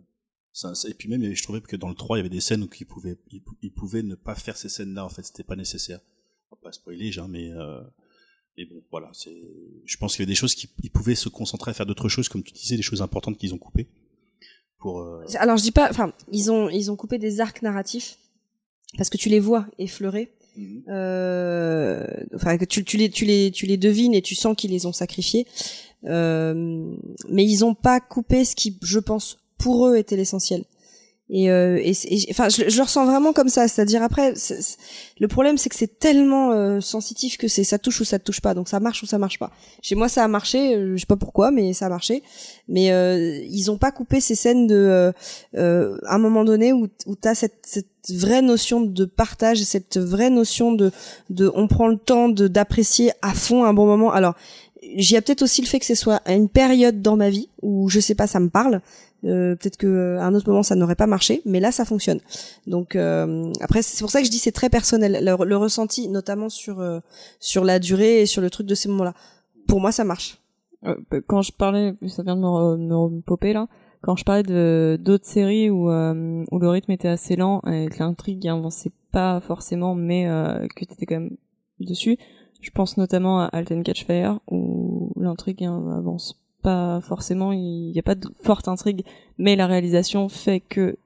ça, 0.53 0.75
ça- 0.75 0.89
et 0.89 0.93
puis 0.93 1.09
même 1.09 1.33
je 1.33 1.43
trouvais 1.43 1.61
que 1.61 1.75
dans 1.77 1.89
le 1.89 1.95
3 1.95 2.17
il 2.17 2.19
y 2.19 2.21
avait 2.21 2.29
des 2.29 2.41
scènes 2.41 2.61
où 2.63 2.67
ils 2.79 2.85
pouvaient 2.85 3.17
ils, 3.31 3.41
pou- 3.41 3.57
ils 3.61 3.71
pouvaient 3.73 4.03
ne 4.03 4.15
pas 4.15 4.35
faire 4.35 4.57
ces 4.57 4.69
scènes 4.69 4.93
là 4.93 5.05
en 5.05 5.09
fait, 5.09 5.23
c'était 5.23 5.43
pas 5.43 5.55
nécessaire. 5.55 5.99
On 6.51 6.55
va 6.55 6.61
pas 6.61 6.71
spoiler, 6.73 7.11
hein, 7.17 7.27
mais 7.29 7.51
euh, 7.51 7.81
mais 8.57 8.65
bon, 8.65 8.81
voilà, 8.91 9.09
c'est 9.13 9.35
je 9.85 9.97
pense 9.97 10.15
qu'il 10.15 10.23
y 10.23 10.27
a 10.27 10.29
des 10.29 10.35
choses 10.35 10.55
qui 10.55 10.69
ils 10.83 10.91
pouvaient 10.91 11.15
se 11.15 11.29
concentrer 11.29 11.71
à 11.71 11.73
faire 11.73 11.85
d'autres 11.85 12.09
choses 12.09 12.27
comme 12.29 12.43
tu 12.43 12.53
disais 12.53 12.75
des 12.75 12.81
choses 12.81 13.01
importantes 13.01 13.37
qu'ils 13.37 13.53
ont 13.53 13.57
coupées 13.57 13.87
pour 14.79 15.01
euh, 15.01 15.23
Alors 15.35 15.57
je 15.57 15.63
dis 15.63 15.71
pas, 15.71 15.89
enfin, 15.89 16.13
ils 16.31 16.51
ont 16.51 16.69
ils 16.69 16.91
ont 16.91 16.95
coupé 16.95 17.17
des 17.17 17.39
arcs 17.41 17.61
narratifs 17.61 18.17
parce 18.97 19.09
que 19.09 19.17
tu 19.17 19.29
les 19.29 19.39
vois 19.39 19.67
effleurer. 19.77 20.31
Mhm. 20.55 20.83
Euh, 20.87 22.07
enfin 22.33 22.57
que 22.57 22.65
tu, 22.65 22.83
tu 22.83 22.97
les 22.97 23.09
tu 23.09 23.25
les 23.25 23.51
tu 23.51 23.65
les 23.65 23.77
devines 23.77 24.13
et 24.13 24.21
tu 24.21 24.35
sens 24.35 24.55
qu'ils 24.55 24.71
les 24.71 24.85
ont 24.85 24.93
sacrifiés. 24.93 25.45
Euh, 26.05 26.95
mais 27.29 27.45
ils 27.45 27.65
ont 27.65 27.73
pas 27.73 27.99
coupé 27.99 28.45
ce 28.45 28.55
qui, 28.55 28.77
je 28.81 28.99
pense, 28.99 29.39
pour 29.57 29.87
eux 29.87 29.97
était 29.97 30.15
l'essentiel. 30.15 30.63
Et, 31.29 31.51
euh, 31.51 31.77
et, 31.83 31.93
enfin, 32.31 32.47
je, 32.47 32.63
le 32.63 32.81
ressens 32.81 33.05
vraiment 33.05 33.33
comme 33.33 33.49
ça. 33.49 33.67
C'est-à-dire 33.67 34.01
après, 34.01 34.33
le 35.19 35.27
problème 35.27 35.57
c'est 35.57 35.69
que 35.69 35.75
c'est 35.75 35.99
tellement 35.99 36.51
euh, 36.51 36.79
sensitif 36.79 37.37
que 37.37 37.47
c'est 37.49 37.65
ça 37.65 37.77
touche 37.77 37.99
ou 37.99 38.05
ça 38.05 38.17
touche 38.17 38.39
pas. 38.39 38.53
Donc 38.53 38.69
ça 38.69 38.79
marche 38.79 39.03
ou 39.03 39.05
ça 39.05 39.17
marche 39.17 39.37
pas. 39.37 39.51
Chez 39.81 39.95
moi 39.95 40.07
ça 40.07 40.23
a 40.23 40.27
marché. 40.27 40.75
euh, 40.75 40.93
Je 40.95 41.01
sais 41.01 41.05
pas 41.05 41.17
pourquoi, 41.17 41.51
mais 41.51 41.73
ça 41.73 41.87
a 41.87 41.89
marché. 41.89 42.23
Mais 42.69 42.91
euh, 42.91 43.41
ils 43.49 43.69
ont 43.71 43.77
pas 43.77 43.91
coupé 43.91 44.21
ces 44.21 44.35
scènes 44.35 44.67
de 44.67 44.75
euh, 44.75 45.11
euh, 45.57 45.97
à 46.05 46.15
un 46.15 46.19
moment 46.19 46.45
donné 46.45 46.71
où 46.71 46.87
où 47.05 47.15
t'as 47.15 47.35
cette, 47.35 47.59
cette 47.63 47.87
vraie 48.09 48.41
notion 48.41 48.79
de 48.79 49.03
partage, 49.05 49.61
cette 49.63 49.97
vraie 49.97 50.29
notion 50.29 50.71
de 50.71 50.91
de 51.29 51.51
on 51.55 51.67
prend 51.67 51.87
le 51.89 51.97
temps 51.97 52.29
de 52.29 52.47
d'apprécier 52.47 53.11
à 53.21 53.33
fond 53.33 53.65
un 53.65 53.73
bon 53.73 53.85
moment. 53.85 54.11
Alors 54.13 54.35
j'y 54.95 55.15
a 55.17 55.21
peut-être 55.21 55.41
aussi 55.41 55.61
le 55.61 55.67
fait 55.67 55.79
que 55.79 55.85
ce 55.85 55.95
soit 55.95 56.21
à 56.25 56.33
une 56.33 56.49
période 56.49 57.01
dans 57.01 57.15
ma 57.15 57.29
vie 57.29 57.49
où 57.61 57.89
je 57.89 57.99
sais 57.99 58.15
pas 58.15 58.27
ça 58.27 58.39
me 58.39 58.49
parle. 58.49 58.81
Euh, 59.25 59.55
peut-être 59.55 59.77
que 59.77 59.87
euh, 59.87 60.19
à 60.19 60.25
un 60.25 60.35
autre 60.35 60.47
moment 60.47 60.63
ça 60.63 60.75
n'aurait 60.75 60.95
pas 60.95 61.07
marché, 61.07 61.41
mais 61.45 61.59
là 61.59 61.71
ça 61.71 61.85
fonctionne. 61.85 62.19
Donc 62.67 62.95
euh, 62.95 63.51
après 63.61 63.81
c'est 63.81 63.99
pour 63.99 64.11
ça 64.11 64.19
que 64.19 64.25
je 64.25 64.31
dis 64.31 64.37
c'est 64.37 64.51
très 64.51 64.69
personnel 64.69 65.19
le, 65.23 65.55
ressenti 65.57 66.07
notamment 66.07 66.49
sur 66.49 66.79
euh, 66.79 66.99
sur 67.39 67.63
la 67.63 67.79
durée 67.79 68.21
et 68.21 68.25
sur 68.25 68.41
le 68.41 68.49
truc 68.49 68.67
de 68.67 68.75
ces 68.75 68.89
moments-là. 68.89 69.13
Pour 69.67 69.79
moi 69.79 69.91
ça 69.91 70.03
marche. 70.03 70.39
Euh, 70.85 70.95
bah, 71.09 71.17
quand 71.25 71.41
je 71.41 71.51
parlais, 71.51 71.95
ça 72.07 72.21
vient 72.21 72.35
de 72.35 72.41
me, 72.41 72.45
re- 72.45 72.77
me 72.77 72.95
repopper 72.95 73.53
là, 73.53 73.67
quand 74.01 74.15
je 74.15 74.23
parlais 74.23 74.43
de 74.43 74.99
d'autres 75.01 75.25
séries 75.25 75.71
où, 75.71 75.89
euh, 75.89 76.45
où 76.51 76.59
le 76.59 76.69
rythme 76.69 76.91
était 76.91 77.07
assez 77.07 77.35
lent 77.35 77.61
et 77.67 77.87
que 77.87 77.99
l'intrigue 77.99 78.47
avançait 78.47 78.91
pas 79.11 79.41
forcément, 79.41 79.95
mais 79.95 80.25
que 80.75 80.85
t'étais 80.85 81.07
quand 81.07 81.19
même 81.19 81.37
dessus, 81.79 82.17
je 82.61 82.69
pense 82.71 82.97
notamment 82.97 83.41
à 83.41 83.45
Alten 83.45 83.83
Catch 83.83 84.05
Fire 84.05 84.39
où 84.49 85.11
l'intrigue 85.19 85.63
hein, 85.63 85.83
avance 85.97 86.39
pas 86.63 86.99
forcément, 87.01 87.51
il 87.51 87.91
y 87.91 87.99
a 87.99 88.03
pas 88.03 88.15
de 88.15 88.27
forte 88.43 88.67
intrigue, 88.67 89.03
mais 89.37 89.55
la 89.55 89.67
réalisation 89.67 90.27
fait 90.27 90.59
que 90.59 90.97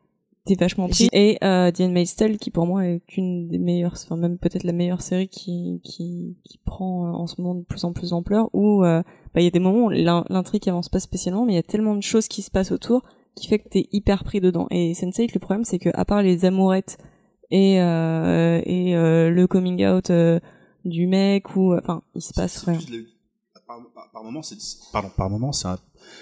t'es 0.46 0.56
vachement 0.56 0.88
pris. 0.88 1.10
Et 1.14 1.38
euh, 1.44 1.72
The 1.72 1.82
Handmaid's 1.82 2.16
Tale 2.16 2.38
qui 2.38 2.50
pour 2.50 2.66
moi 2.66 2.86
est 2.88 3.02
une 3.16 3.48
des 3.48 3.60
meilleures, 3.60 3.94
enfin 3.94 4.16
même 4.16 4.38
peut-être 4.38 4.64
la 4.64 4.72
meilleure 4.72 5.02
série 5.02 5.28
qui, 5.28 5.82
qui, 5.84 6.36
qui 6.44 6.58
prend 6.66 7.06
euh, 7.06 7.12
en 7.12 7.28
ce 7.28 7.40
moment 7.42 7.54
de 7.56 7.64
plus 7.64 7.84
en 7.84 7.94
plus 7.94 8.10
d'ampleur 8.10 8.50
où 8.54 8.84
euh, 8.84 9.04
bah, 9.36 9.42
il 9.42 9.44
y 9.44 9.48
a 9.48 9.52
des 9.52 9.60
moments 9.60 9.86
où 9.86 9.90
l'in- 9.90 10.26
l'intrigue 10.30 10.68
avance 10.70 10.90
pas 10.90 11.00
spécialement, 11.00 11.46
mais 11.46 11.54
il 11.54 11.58
y 11.58 11.60
a 11.60 11.64
tellement 11.64 11.96
de 11.96 12.02
choses 12.02 12.28
qui 12.28 12.42
se 12.42 12.50
passent 12.50 12.72
autour 12.72 13.04
qui 13.36 13.48
fait 13.48 13.60
que 13.60 13.70
t'es 13.70 13.88
hyper 13.92 14.24
pris 14.24 14.42
dedans. 14.42 14.68
Et 14.72 14.94
Sense8, 14.94 15.32
le 15.34 15.40
problème, 15.40 15.64
c'est 15.64 15.80
que 15.80 15.90
à 15.94 16.06
part 16.06 16.22
les 16.24 16.44
amourettes 16.46 16.98
et 17.52 17.80
euh, 17.82 18.62
et 18.66 18.96
euh, 18.96 19.30
le 19.30 19.46
coming 19.48 19.86
out 19.86 20.10
euh, 20.10 20.40
du 20.86 21.08
mec 21.08 21.56
ou 21.56 21.74
enfin 21.76 22.04
il 22.16 22.22
se 22.22 22.34
passe 22.34 22.64
rien. 22.64 22.80
le- 22.90 23.06
Par, 23.68 23.80
par- 23.94 24.12
par 24.12 24.24
moment, 24.24 24.42
c'est 24.44 24.58
pardon, 24.92 25.10
par 25.16 25.30
moment, 25.30 25.52
c'est 25.52 25.68
un- 25.68 25.80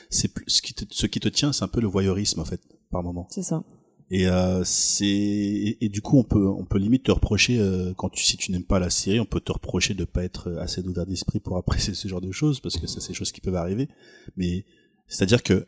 c'est 0.10 0.28
plus 0.34 0.46
ce 0.48 0.62
qui 0.62 0.74
te, 0.74 0.86
ce 0.90 1.08
qui 1.08 1.20
te 1.20 1.30
tient, 1.30 1.52
c'est 1.54 1.64
un 1.64 1.68
peu 1.70 1.82
le 1.82 1.88
voyeurisme 1.88 2.40
en 2.42 2.46
fait, 2.46 2.62
par 2.92 3.02
moment. 3.04 3.28
C'est 3.32 3.42
ça. 3.44 3.64
Et 4.12 4.28
euh, 4.28 4.64
c'est 4.64 5.06
et, 5.06 5.86
et 5.86 5.90
du 5.90 6.02
coup 6.02 6.18
on 6.18 6.24
peut 6.24 6.48
on 6.48 6.66
peut 6.66 6.80
limite 6.80 7.04
te 7.04 7.12
reprocher 7.12 7.60
euh, 7.60 7.94
quand 7.96 8.10
tu 8.10 8.24
si 8.24 8.38
tu 8.38 8.52
n'aimes 8.52 8.64
pas 8.66 8.80
la 8.80 8.90
série, 8.90 9.20
on 9.20 9.26
peut 9.26 9.40
te 9.40 9.52
reprocher 9.52 9.94
de 9.94 10.04
pas 10.04 10.24
être 10.24 10.52
assez 10.60 10.82
ouvert 10.88 11.06
d'esprit 11.06 11.40
pour 11.40 11.58
apprécier 11.62 11.94
ce 11.94 12.08
genre 12.08 12.22
de 12.22 12.32
choses 12.32 12.60
parce 12.60 12.78
que 12.78 12.88
ça 12.88 13.00
c'est 13.02 13.10
des 13.10 13.14
choses 13.14 13.32
qui 13.32 13.42
peuvent 13.42 13.56
arriver. 13.56 13.88
Mais 14.36 14.66
c'est-à-dire 15.10 15.44
que 15.44 15.68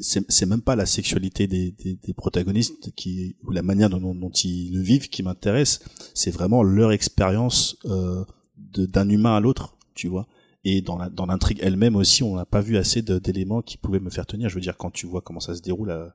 c'est 0.00 0.46
même 0.46 0.62
pas 0.62 0.76
la 0.76 0.86
sexualité 0.86 1.46
des, 1.46 1.72
des, 1.72 1.96
des 1.96 2.12
protagonistes 2.14 2.92
qui 2.94 3.34
ou 3.44 3.50
la 3.50 3.62
manière 3.62 3.90
dont, 3.90 4.14
dont 4.14 4.30
ils 4.30 4.72
le 4.74 4.80
vivent 4.82 5.08
qui 5.08 5.22
m'intéresse, 5.22 5.80
c'est 6.14 6.30
vraiment 6.30 6.62
leur 6.62 6.92
expérience 6.92 7.76
euh, 7.86 8.24
d'un 8.56 9.08
humain 9.08 9.34
à 9.36 9.40
l'autre, 9.40 9.76
tu 9.94 10.08
vois. 10.08 10.28
Et 10.64 10.80
dans 10.82 10.98
la- 10.98 11.08
dans 11.10 11.26
l'intrigue 11.26 11.60
elle-même 11.62 11.94
aussi, 11.96 12.22
on 12.24 12.34
n'a 12.36 12.44
pas 12.44 12.60
vu 12.60 12.76
assez 12.76 13.00
d'éléments 13.02 13.62
qui 13.62 13.76
pouvaient 13.78 14.00
me 14.00 14.10
faire 14.10 14.26
tenir. 14.26 14.48
Je 14.48 14.56
veux 14.56 14.60
dire, 14.60 14.76
quand 14.76 14.90
tu 14.90 15.06
vois 15.06 15.20
comment 15.20 15.40
ça 15.40 15.54
se 15.54 15.62
déroule, 15.62 15.90
euh, 15.90 16.08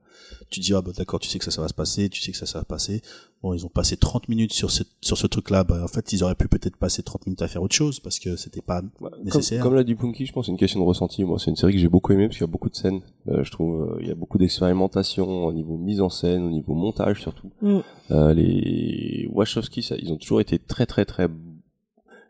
tu 0.50 0.60
dis 0.60 0.74
ah 0.74 0.82
bah 0.82 0.92
d'accord, 0.96 1.20
tu 1.20 1.30
sais 1.30 1.40
que 1.40 1.46
ça 1.46 1.52
ça 1.52 1.62
va 1.62 1.68
se 1.70 1.74
passer, 1.74 2.10
tu 2.10 2.22
sais 2.22 2.32
que 2.32 2.38
ça 2.38 2.46
ça 2.46 2.60
va 2.60 2.66
passer. 2.66 3.02
Bon, 3.44 3.56
ils 3.56 3.66
ont 3.66 3.70
passé 3.70 3.98
30 3.98 4.30
minutes 4.30 4.54
sur 4.54 4.70
ce 4.70 4.84
sur 5.02 5.18
ce 5.18 5.26
truc-là. 5.26 5.64
Bah 5.64 5.82
en 5.84 5.88
fait, 5.88 6.14
ils 6.14 6.24
auraient 6.24 6.36
pu 6.36 6.48
peut-être 6.48 6.78
passer 6.78 7.02
30 7.02 7.26
minutes 7.26 7.42
à 7.42 7.48
faire 7.48 7.64
autre 7.64 7.74
chose 7.74 8.00
parce 8.00 8.20
que 8.20 8.36
c'était 8.36 8.62
pas 8.62 8.84
nécessaire. 9.24 9.64
comme 9.64 9.74
l'a 9.74 9.84
dit 9.84 9.96
Punky, 9.96 10.28
je 10.28 10.32
pense 10.32 10.44
que 10.44 10.46
c'est 10.48 10.52
une 10.52 10.60
question 10.60 10.80
de 10.80 10.86
ressenti. 10.86 11.24
Moi, 11.24 11.40
c'est 11.40 11.50
une 11.50 11.56
série 11.56 11.74
que 11.74 11.80
j'ai 11.80 11.88
beaucoup 11.88 12.14
aimée 12.14 12.28
parce 12.28 12.38
qu'il 12.38 12.46
y 12.46 12.50
a 12.50 12.52
beaucoup 12.52 12.70
de 12.70 12.76
scènes. 12.76 13.02
Euh, 13.30 13.44
je 13.44 13.52
trouve 13.52 13.82
euh, 13.82 13.98
il 14.00 14.08
y 14.08 14.12
a 14.12 14.16
beaucoup 14.16 14.38
d'expérimentation 14.38 15.46
au 15.46 15.54
niveau 15.54 15.76
mise 15.78 16.02
en 16.02 16.10
scène, 16.10 16.44
au 16.44 16.52
niveau 16.52 16.76
montage 16.76 17.20
surtout. 17.22 17.50
Mm. 17.64 17.80
Euh, 18.12 18.34
les 18.36 19.28
Wachowski, 19.32 19.82
ça, 19.82 19.96
ils 19.98 20.14
ont 20.14 20.18
toujours 20.18 20.42
été 20.42 20.60
très 20.60 20.86
très 20.86 21.06
très. 21.06 21.28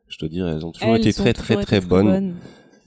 Je 0.08 0.18
te 0.18 0.26
dirais, 0.26 0.52
elles 0.52 0.66
ont 0.66 0.72
toujours 0.72 0.96
Elles 0.96 1.02
été 1.08 1.10
ont 1.10 1.24
très 1.24 1.34
toujours 1.34 1.46
très 1.46 1.54
été 1.56 1.66
très 1.66 1.80
très 1.80 1.88
bonnes. 1.88 2.06
bonnes. 2.08 2.34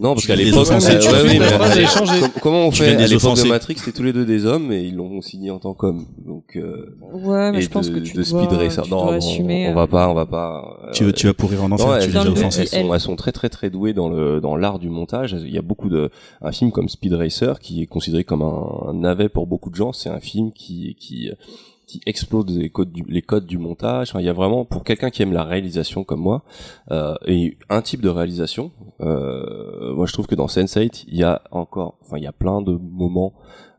Non, 0.00 0.14
parce 0.14 0.26
qu'à 0.26 0.34
l'époque, 0.34 0.66
les 0.68 0.74
on- 0.74 1.74
les 1.76 1.86
changé. 1.86 2.20
com- 2.20 2.30
comment 2.42 2.66
on 2.66 2.70
fait 2.72 2.88
à 2.96 2.98
les 2.98 3.06
l'époque 3.06 3.36
de. 3.40 3.48
Matrix, 3.48 3.76
c'était 3.78 3.92
tous 3.92 4.02
les 4.02 4.12
deux 4.12 4.24
des 4.24 4.44
hommes 4.44 4.72
et 4.72 4.82
ils 4.82 4.96
l'ont 4.96 5.20
signé 5.22 5.52
en 5.52 5.60
tant 5.60 5.72
qu'hommes. 5.72 6.06
Donc 6.26 6.56
euh, 6.56 6.96
Ouais, 7.12 7.52
mais 7.52 7.58
et 7.58 7.60
je 7.62 7.70
pense 7.70 7.88
de, 7.88 7.94
que 7.94 8.00
tu 8.00 8.12
de 8.12 8.22
dois, 8.24 8.44
Speed 8.46 8.58
Racer. 8.58 8.82
tu 8.84 8.90
Non, 8.90 9.04
dois 9.04 9.12
on- 9.12 9.16
assumer. 9.16 9.68
on, 9.68 9.70
euh, 9.70 9.74
va 9.74 9.86
pas, 9.86 10.08
on 10.08 10.14
va 10.14 10.26
pas. 10.26 10.78
euh, 10.86 10.90
tu 10.92 11.04
veux 11.04 11.12
tu 11.12 11.26
vas 11.28 11.34
pourrir 11.34 11.62
en 11.62 11.70
enfer, 11.70 11.86
non, 11.86 11.92
tu 11.98 12.02
elles, 12.04 12.12
l'as 12.12 12.24
dans 12.24 12.30
déjà 12.30 12.30
le- 12.30 12.30
elles- 12.32 12.38
offensé. 12.38 12.60
elles 12.72 12.84
sont, 12.86 12.94
elles 12.94 13.00
sont 13.00 13.16
très 13.16 13.30
très 13.32 13.48
très 13.48 13.70
douées 13.70 13.92
dans 13.92 14.08
le 14.08 14.40
dans 14.40 14.56
l'art 14.56 14.80
du 14.80 14.88
montage. 14.90 15.36
Il 15.40 15.52
y 15.54 15.58
a 15.58 15.62
beaucoup 15.62 15.88
de 15.88 16.10
un 16.42 16.50
film 16.50 16.72
comme 16.72 16.88
Speed 16.88 17.12
Racer 17.14 17.60
qui 17.60 17.82
est 17.82 17.86
considéré 17.86 18.24
comme 18.24 18.42
un, 18.42 18.88
un 18.88 18.94
navet 18.94 19.28
pour 19.28 19.46
beaucoup 19.46 19.70
de 19.70 19.76
gens. 19.76 19.92
C'est 19.92 20.10
un 20.10 20.20
film 20.20 20.50
qui 20.52 20.96
qui 20.98 21.30
qui 21.86 22.00
explose 22.06 22.46
les 22.56 22.70
codes 22.70 22.92
du, 22.92 23.04
les 23.08 23.22
codes 23.22 23.46
du 23.46 23.58
montage. 23.58 24.10
Enfin, 24.10 24.20
il 24.20 24.26
y 24.26 24.28
a 24.28 24.32
vraiment 24.32 24.64
pour 24.64 24.84
quelqu'un 24.84 25.10
qui 25.10 25.22
aime 25.22 25.32
la 25.32 25.44
réalisation 25.44 26.02
comme 26.04 26.20
moi 26.20 26.42
euh, 26.90 27.14
et 27.26 27.56
un 27.68 27.82
type 27.82 28.00
de 28.00 28.08
réalisation. 28.08 28.70
Euh, 29.00 29.94
moi, 29.94 30.06
je 30.06 30.12
trouve 30.12 30.26
que 30.26 30.34
dans 30.34 30.46
Sense8, 30.46 31.04
il 31.08 31.16
y 31.18 31.22
a 31.22 31.42
encore, 31.50 31.96
enfin, 32.02 32.16
il 32.18 32.22
y 32.24 32.26
a 32.26 32.32
plein 32.32 32.62
de 32.62 32.72
moments 32.72 33.32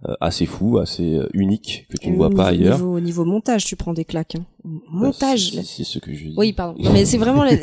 euh, 0.08 0.14
assez 0.22 0.45
fous, 0.45 0.77
assez 0.77 1.16
euh, 1.16 1.27
uniques 1.34 1.88
que 1.90 1.98
tu 1.98 2.11
ne 2.11 2.16
vois 2.16 2.30
pas 2.30 2.48
ailleurs. 2.50 2.77
Niveau, 2.77 3.00
niveau 3.00 3.25
montage, 3.25 3.66
tu 3.66 3.75
prends 3.75 3.93
des 3.93 4.06
claques. 4.06 4.35
hein. 4.35 4.45
Montage. 4.92 5.56
Bah, 5.56 5.61
c'est 5.64 5.84
c'est 5.84 5.84
ce 5.84 6.00
que 6.00 6.14
je 6.14 6.25
dis. 6.30 6.34
Oui, 6.38 6.53
pardon. 6.53 6.75
Non, 6.82 6.92
mais 6.92 7.06
c'est 7.06 7.17
vraiment 7.17 7.43
les- 7.43 7.59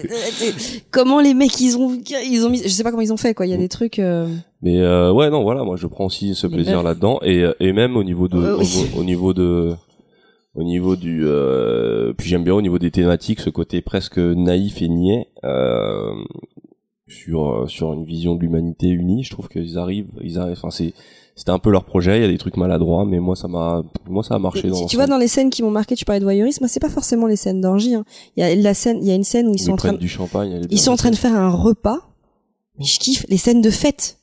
comment 0.91 1.21
les 1.21 1.35
mecs 1.35 1.61
ils 1.61 1.77
ont 1.77 1.99
ils 2.31 2.45
ont 2.45 2.51
mis. 2.51 2.59
Je 2.63 2.69
sais 2.69 2.83
pas 2.83 2.91
comment 2.91 3.03
ils 3.03 3.13
ont 3.13 3.17
fait 3.17 3.35
quoi. 3.35 3.47
Il 3.47 3.51
y 3.51 3.55
a 3.55 3.59
des 3.59 3.69
trucs. 3.69 3.99
euh, 3.99 4.27
Mais 4.63 4.81
euh, 4.81 5.13
ouais, 5.13 5.31
non, 5.31 5.43
voilà, 5.43 5.63
moi 5.65 5.77
je 5.77 5.87
prends 5.87 6.07
aussi 6.07 6.35
ce 6.35 6.47
Les 6.47 6.55
plaisir 6.55 6.83
là-dedans 6.83 7.19
et 7.23 7.43
euh, 7.43 7.53
et 7.61 7.73
même 7.73 7.97
au 7.97 8.05
niveau 8.05 8.29
de 8.29 8.39
Euh, 8.39 8.59
au 8.99 9.05
niveau 9.05 9.33
de 9.35 9.75
au 10.55 10.63
niveau 10.63 10.97
du 10.97 11.23
euh, 11.25 12.13
puis 12.13 12.29
j'aime 12.29 12.45
bien 12.45 12.55
au 12.55 12.63
niveau 12.63 12.79
des 12.79 12.91
thématiques 12.91 13.41
ce 13.41 13.51
côté 13.51 13.81
presque 13.81 14.19
naïf 14.19 14.83
et 14.83 14.89
niais 14.89 15.29
euh, 15.45 16.13
sur 17.09 17.51
euh, 17.63 17.67
sur 17.67 17.93
une 17.93 18.05
vision 18.05 18.35
de 18.35 18.41
l'humanité 18.41 18.89
unie. 18.89 19.23
Je 19.25 19.31
trouve 19.31 19.49
qu'ils 19.49 19.79
arrivent 19.79 20.09
ils 20.21 20.39
arrivent. 20.39 20.57
Enfin 20.59 20.71
c'est 20.71 20.93
c'était 21.35 21.51
un 21.51 21.59
peu 21.59 21.71
leur 21.71 21.85
projet. 21.85 22.19
Il 22.19 22.23
y 22.23 22.25
a 22.27 22.29
des 22.29 22.37
trucs 22.37 22.59
maladroits, 22.59 23.07
mais 23.07 23.19
moi 23.19 23.35
ça 23.37 23.49
m'a 23.49 23.83
moi 24.07 24.23
ça 24.23 24.35
a 24.35 24.39
marché. 24.39 24.63
tu- 24.63 24.69
dans 24.69 24.75
tu 24.77 24.83
l'ensemble. 24.83 24.97
vois 24.97 25.07
dans 25.07 25.19
les 25.19 25.29
scènes 25.29 25.49
qui 25.51 25.63
m'ont 25.63 25.71
marqué, 25.71 25.95
tu 25.97 26.05
parlais 26.05 26.21
de 26.21 26.25
voyeurisme. 26.25 26.67
C'est 26.69 26.81
pas 26.81 26.91
forcément 26.91 27.27
les 27.27 27.37
scènes 27.37 27.61
d'orgie. 27.63 27.95
hein. 27.95 28.05
Il 28.37 28.41
y 28.41 28.43
a 28.45 28.55
la 28.55 28.75
scène, 28.75 28.99
il 29.01 29.09
y 29.09 29.11
a 29.11 29.15
une 29.15 29.25
scène 29.25 29.49
où 29.49 29.53
ils 29.53 29.57
Ils 29.61 29.65
sont 29.65 29.73
en 29.73 29.77
train, 29.77 29.93
du 29.95 30.09
champagne. 30.09 30.67
ils 30.71 30.79
sont 30.79 30.91
en 30.93 30.97
train 30.97 31.11
de 31.11 31.17
faire 31.17 31.35
un 31.35 31.49
repas. 31.49 32.01
Mais 32.79 32.85
je 32.85 32.99
kiffe 33.01 33.25
les 33.31 33.37
scènes 33.39 33.63
de 33.63 33.71
fête. 33.71 34.19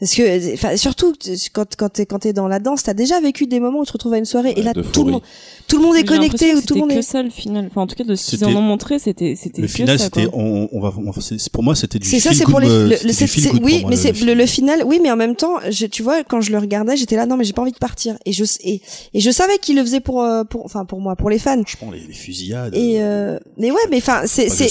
Parce 0.00 0.14
que, 0.14 0.54
enfin, 0.54 0.76
surtout 0.76 1.12
quand 1.52 1.66
quand 1.76 1.88
t'es 1.88 2.06
quand 2.06 2.20
t'es 2.20 2.32
dans 2.32 2.46
la 2.46 2.60
danse, 2.60 2.84
t'as 2.84 2.94
déjà 2.94 3.20
vécu 3.20 3.46
des 3.48 3.58
moments 3.58 3.80
où 3.80 3.84
tu 3.84 3.88
te 3.88 3.92
retrouves 3.94 4.12
à 4.14 4.18
une 4.18 4.24
soirée 4.24 4.54
et 4.56 4.62
là 4.62 4.72
tout 4.72 5.02
le 5.04 5.10
monde 5.12 5.22
tout 5.66 5.76
le 5.78 5.82
monde 5.82 5.96
est 5.96 6.04
connecté 6.04 6.54
où 6.54 6.60
tout 6.62 6.74
le 6.74 6.80
monde 6.80 6.90
c'était 6.90 7.00
est. 7.00 7.02
que 7.02 7.08
ça 7.10 7.22
le 7.22 7.30
final. 7.30 7.66
Enfin, 7.68 7.80
en 7.82 7.86
tout 7.88 7.96
cas, 7.96 8.04
de 8.04 8.14
ce 8.14 8.30
qu'ils 8.30 8.38
C'était- 8.38 8.52
en 8.52 8.56
ont 8.58 8.62
montré, 8.62 8.98
c'était 9.00 9.34
c'était 9.36 9.60
Le 9.60 9.66
final, 9.68 9.98
c'était 9.98 10.28
on, 10.32 10.68
on 10.72 10.80
va 10.80 10.92
pour 10.92 11.62
moi 11.64 11.74
c'était 11.74 11.98
du 11.98 12.06
C'est 12.06 12.20
ça, 12.20 12.32
c'est 12.32 12.44
pour 12.44 12.60
les. 12.60 12.68
euh, 12.68 12.88
le- 13.02 13.12
c'était 13.12 13.52
le- 13.52 13.64
oui, 13.64 13.84
mais 13.88 13.96
le 13.96 14.00
c'est 14.00 14.12
le, 14.24 14.34
le 14.34 14.46
final. 14.46 14.82
Oui, 14.86 15.00
mais 15.02 15.10
en 15.10 15.16
même 15.16 15.34
temps, 15.34 15.54
je, 15.68 15.86
tu 15.86 16.02
vois, 16.04 16.22
quand 16.22 16.40
je 16.40 16.52
le 16.52 16.58
regardais, 16.58 16.96
j'étais 16.96 17.16
là, 17.16 17.26
non, 17.26 17.36
mais 17.36 17.42
j'ai 17.44 17.52
pas 17.52 17.62
envie 17.62 17.72
de 17.72 17.78
partir. 17.78 18.16
Et 18.24 18.32
je 18.32 18.44
et, 18.62 18.80
et 19.14 19.20
je 19.20 19.30
savais 19.32 19.58
qu'il 19.58 19.74
le 19.76 19.82
faisait 19.82 20.00
pour 20.00 20.22
euh, 20.22 20.44
pour 20.44 20.64
enfin 20.64 20.84
pour 20.84 21.00
moi, 21.00 21.16
pour 21.16 21.28
les 21.28 21.40
fans. 21.40 21.60
Franchement, 21.66 21.90
les, 21.90 22.00
les 22.06 22.14
fusillades. 22.14 22.74
Et 22.76 23.02
euh, 23.02 23.38
mais 23.58 23.72
ouais, 23.72 23.78
mais 23.90 23.96
enfin, 23.98 24.22
c'est 24.26 24.48
je 24.48 24.54
c'est 24.54 24.70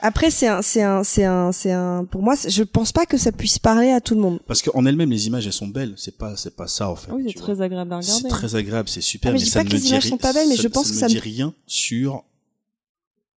après 0.00 0.30
c'est 0.30 0.46
un 0.46 0.62
c'est 0.62 0.82
un 0.82 1.02
c'est 1.04 1.24
un 1.24 1.50
c'est 1.52 1.72
un 1.72 2.04
pour 2.10 2.22
moi, 2.22 2.34
je 2.48 2.62
pense 2.62 2.92
pas 2.92 3.06
que 3.06 3.16
ça 3.18 3.32
puisse 3.32 3.58
parler 3.58 3.90
à 3.90 4.00
tout 4.00 4.14
le 4.14 4.20
monde. 4.20 4.38
Parce 4.52 4.62
qu'en 4.62 4.84
elle-même, 4.86 5.10
les 5.10 5.26
images, 5.26 5.46
elles 5.46 5.52
sont 5.52 5.68
belles. 5.68 5.94
C'est 5.96 6.16
pas, 6.18 6.36
c'est 6.36 6.54
pas 6.56 6.66
ça, 6.68 6.88
en 6.90 6.96
fait. 6.96 7.10
Ah 7.10 7.14
oui, 7.16 7.24
c'est 7.26 7.38
vois. 7.38 7.42
très 7.54 7.62
agréable 7.62 7.92
à 7.92 8.02
C'est 8.02 8.12
regarder. 8.12 8.28
très 8.28 8.54
agréable, 8.54 8.88
c'est 8.88 9.00
super. 9.00 9.30
Ah, 9.30 9.32
mais 9.32 9.38
je 9.38 9.44
dis 9.44 9.50
ça 9.50 9.60
pas 9.60 9.64
ne 9.64 9.68
que 9.70 9.74
me 9.74 9.78
les 9.78 9.82
dit 9.82 9.88
images 9.90 10.08
sont 10.08 10.18
pas 10.18 10.32
belles, 10.32 10.48
mais 10.48 10.56
je 10.56 10.68
pense 10.68 10.86
ça 10.86 10.90
que 10.90 10.94
ne 10.96 11.00
ça 11.00 11.06
me 11.08 11.14
me- 11.14 11.20
dit 11.20 11.28
rien 11.36 11.54
sur 11.66 12.24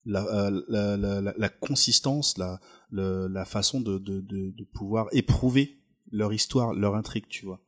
la, 0.06 0.24
euh, 0.26 0.62
la, 0.68 0.98
la, 0.98 1.22
la, 1.22 1.34
la 1.38 1.50
consistance, 1.50 2.38
la, 2.38 2.60
la 2.92 3.46
façon 3.46 3.82
de, 3.82 3.98
de, 3.98 4.22
de, 4.22 4.52
de 4.52 4.64
pouvoir 4.74 5.08
éprouver 5.12 5.78
leur 6.12 6.34
histoire, 6.34 6.74
leur 6.74 6.96
intrigue, 6.96 7.26
tu 7.28 7.46
vois. 7.46 7.60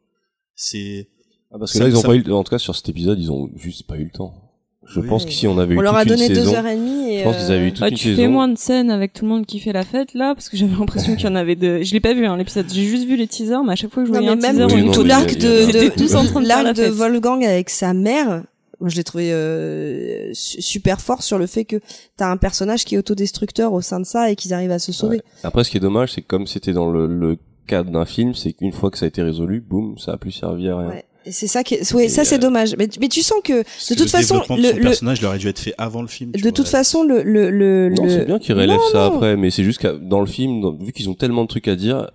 C'est, 0.56 1.10
Ah, 1.52 1.58
parce 1.60 1.74
que 1.74 1.80
là 1.80 1.88
ils 1.90 1.96
ont 1.96 2.02
ça- 2.02 2.08
pas 2.08 2.16
eu 2.16 2.32
en 2.32 2.44
tout 2.44 2.50
cas 2.52 2.60
sur 2.60 2.76
cet 2.76 2.90
épisode 2.90 3.20
ils 3.20 3.32
ont 3.32 3.50
juste 3.56 3.88
pas 3.88 3.98
eu 3.98 4.04
le 4.04 4.12
temps. 4.12 4.47
Je 4.90 5.02
Oui. 5.02 5.08
pense 5.08 5.26
qu'ici 5.26 5.48
on 5.48 5.58
avait 5.58 5.76
eu 5.76 5.78
On 5.78 5.82
leur 5.82 5.94
toute 5.94 6.00
a 6.00 6.04
une 6.04 6.10
donné 6.10 6.30
deux 6.30 6.36
saison. 6.36 6.56
heures 6.56 6.66
et 6.68 6.76
demie. 6.76 7.14
Et 7.14 7.20
Je 7.20 7.24
pense 7.26 7.36
qu'ils 7.38 7.52
avaient 7.52 7.68
eu 7.68 7.74
toute 7.74 7.84
Ah, 7.84 7.90
une 7.90 7.96
tu 7.96 8.04
saison. 8.10 8.22
fais 8.22 8.28
moins 8.28 8.48
de 8.48 8.58
scènes 8.58 8.90
avec 8.90 9.12
tout 9.14 9.26
le 9.26 9.30
monde 9.32 9.46
qui 9.46 9.60
fait 9.60 9.74
la 9.74 9.84
fête 9.84 10.14
là 10.14 10.34
parce 10.34 10.48
que 10.50 10.56
j'avais 10.58 10.76
l'impression 10.80 11.16
qu'il 11.16 11.26
y 11.26 11.30
en 11.30 11.36
avait 11.36 11.56
deux. 11.56 11.84
Je 11.84 11.92
l'ai 11.94 12.00
pas 12.00 12.14
vu 12.14 12.26
hein, 12.26 12.38
l'épisode, 12.38 12.66
j'ai 12.72 12.84
juste 12.86 13.06
vu 13.06 13.16
les 13.18 13.28
teasers, 13.28 13.64
mais 13.66 13.74
à 13.74 13.76
chaque 13.76 13.92
fois 13.92 14.04
que 14.04 14.08
je 14.08 14.14
voyais 14.14 14.30
un 14.30 14.36
même 14.38 14.56
teaser, 14.58 14.66
Oui, 14.86 14.92
tout 14.92 15.02
mais 15.04 15.10
l'arc 15.10 15.36
de, 15.38 15.66
de 15.68 15.72
C'était 15.72 15.90
tous 15.90 16.16
en 16.16 16.26
train 16.26 16.42
de 16.42 16.48
l'arc 16.48 16.74
de. 16.76 16.86
Wolfgang 16.88 17.44
avec 17.44 17.70
sa 17.70 17.94
mère. 17.94 18.44
Moi, 18.80 18.90
je 18.92 18.96
l'ai 18.96 19.04
trouvé 19.04 19.32
euh, 19.34 20.30
su- 20.34 20.62
super 20.62 21.02
fort 21.02 21.24
sur 21.24 21.40
le 21.40 21.48
fait 21.48 21.66
que 21.66 21.78
t'as 22.16 22.30
un 22.30 22.38
personnage 22.38 22.86
qui 22.86 22.94
est 22.96 22.98
autodestructeur 23.00 23.74
au 23.74 23.82
sein 23.82 24.00
de 24.00 24.06
ça 24.06 24.30
et 24.30 24.36
qu'ils 24.36 24.54
arrivent 24.54 24.72
à 24.72 24.78
se 24.80 24.92
sauver. 24.92 25.18
Ouais. 25.18 25.24
Après, 25.44 25.64
ce 25.64 25.72
qui 25.72 25.78
est 25.78 25.82
dommage, 25.82 26.14
c'est 26.14 26.22
que 26.22 26.28
comme 26.28 26.46
c'était 26.46 26.74
dans 26.74 26.90
le, 26.92 27.08
le 27.08 27.38
cadre 27.66 27.90
d'un 27.92 28.06
film, 28.06 28.36
c'est 28.36 28.54
qu'une 28.54 28.72
fois 28.72 28.92
que 28.92 28.98
ça 29.00 29.06
a 29.06 29.08
été 29.08 29.24
résolu, 29.24 29.62
boum, 29.68 29.98
ça 29.98 30.14
a 30.14 30.18
plus 30.18 30.32
servi 30.32 30.70
à 30.70 30.78
rien. 30.78 30.90
Ouais. 30.90 31.06
C'est 31.32 31.48
ça 31.48 31.64
qui, 31.64 31.76
est... 31.76 31.94
ouais, 31.94 32.06
Et, 32.06 32.10
ça 32.10 32.24
c'est 32.26 32.36
euh, 32.36 32.40
dommage. 32.40 32.76
Mais, 32.78 32.88
mais 33.00 33.08
tu 33.08 33.22
sens 33.22 33.40
que 33.44 33.54
de 33.62 33.64
toute 33.90 34.00
le 34.00 34.08
façon, 34.08 34.36
développement 34.36 34.58
de 34.58 34.62
le, 34.62 34.70
son 34.70 34.76
le- 34.78 34.82
personnage 34.82 35.20
il 35.20 35.26
aurait 35.26 35.38
dû 35.38 35.48
être 35.48 35.60
fait 35.60 35.74
avant 35.78 36.02
le 36.02 36.08
film. 36.08 36.32
de 36.32 36.42
vois. 36.42 36.52
toute 36.52 36.68
façon, 36.68 37.04
le, 37.04 37.24
le, 37.24 37.50
le, 37.50 37.90
Non, 37.90 38.04
le- 38.04 38.10
c'est 38.10 38.26
bien 38.26 38.40
qu'ils 38.40 38.54
relèvent 38.56 38.78
Non, 38.78 38.92
ça 38.92 38.98
non. 39.10 39.16
après, 39.16 39.38
mais 39.38 39.50
c'est 39.50 39.64
juste 39.64 39.80
que 39.80 39.98
dans 39.98 40.20
le 40.20 40.26
film, 40.28 40.62
dans- 40.62 40.74
vu 40.78 40.92
qu'ils 40.92 41.10
ont 41.10 41.14
tellement 41.16 41.44
de 41.44 41.48
trucs 41.48 41.68
à 41.68 41.76
dire, 41.76 42.10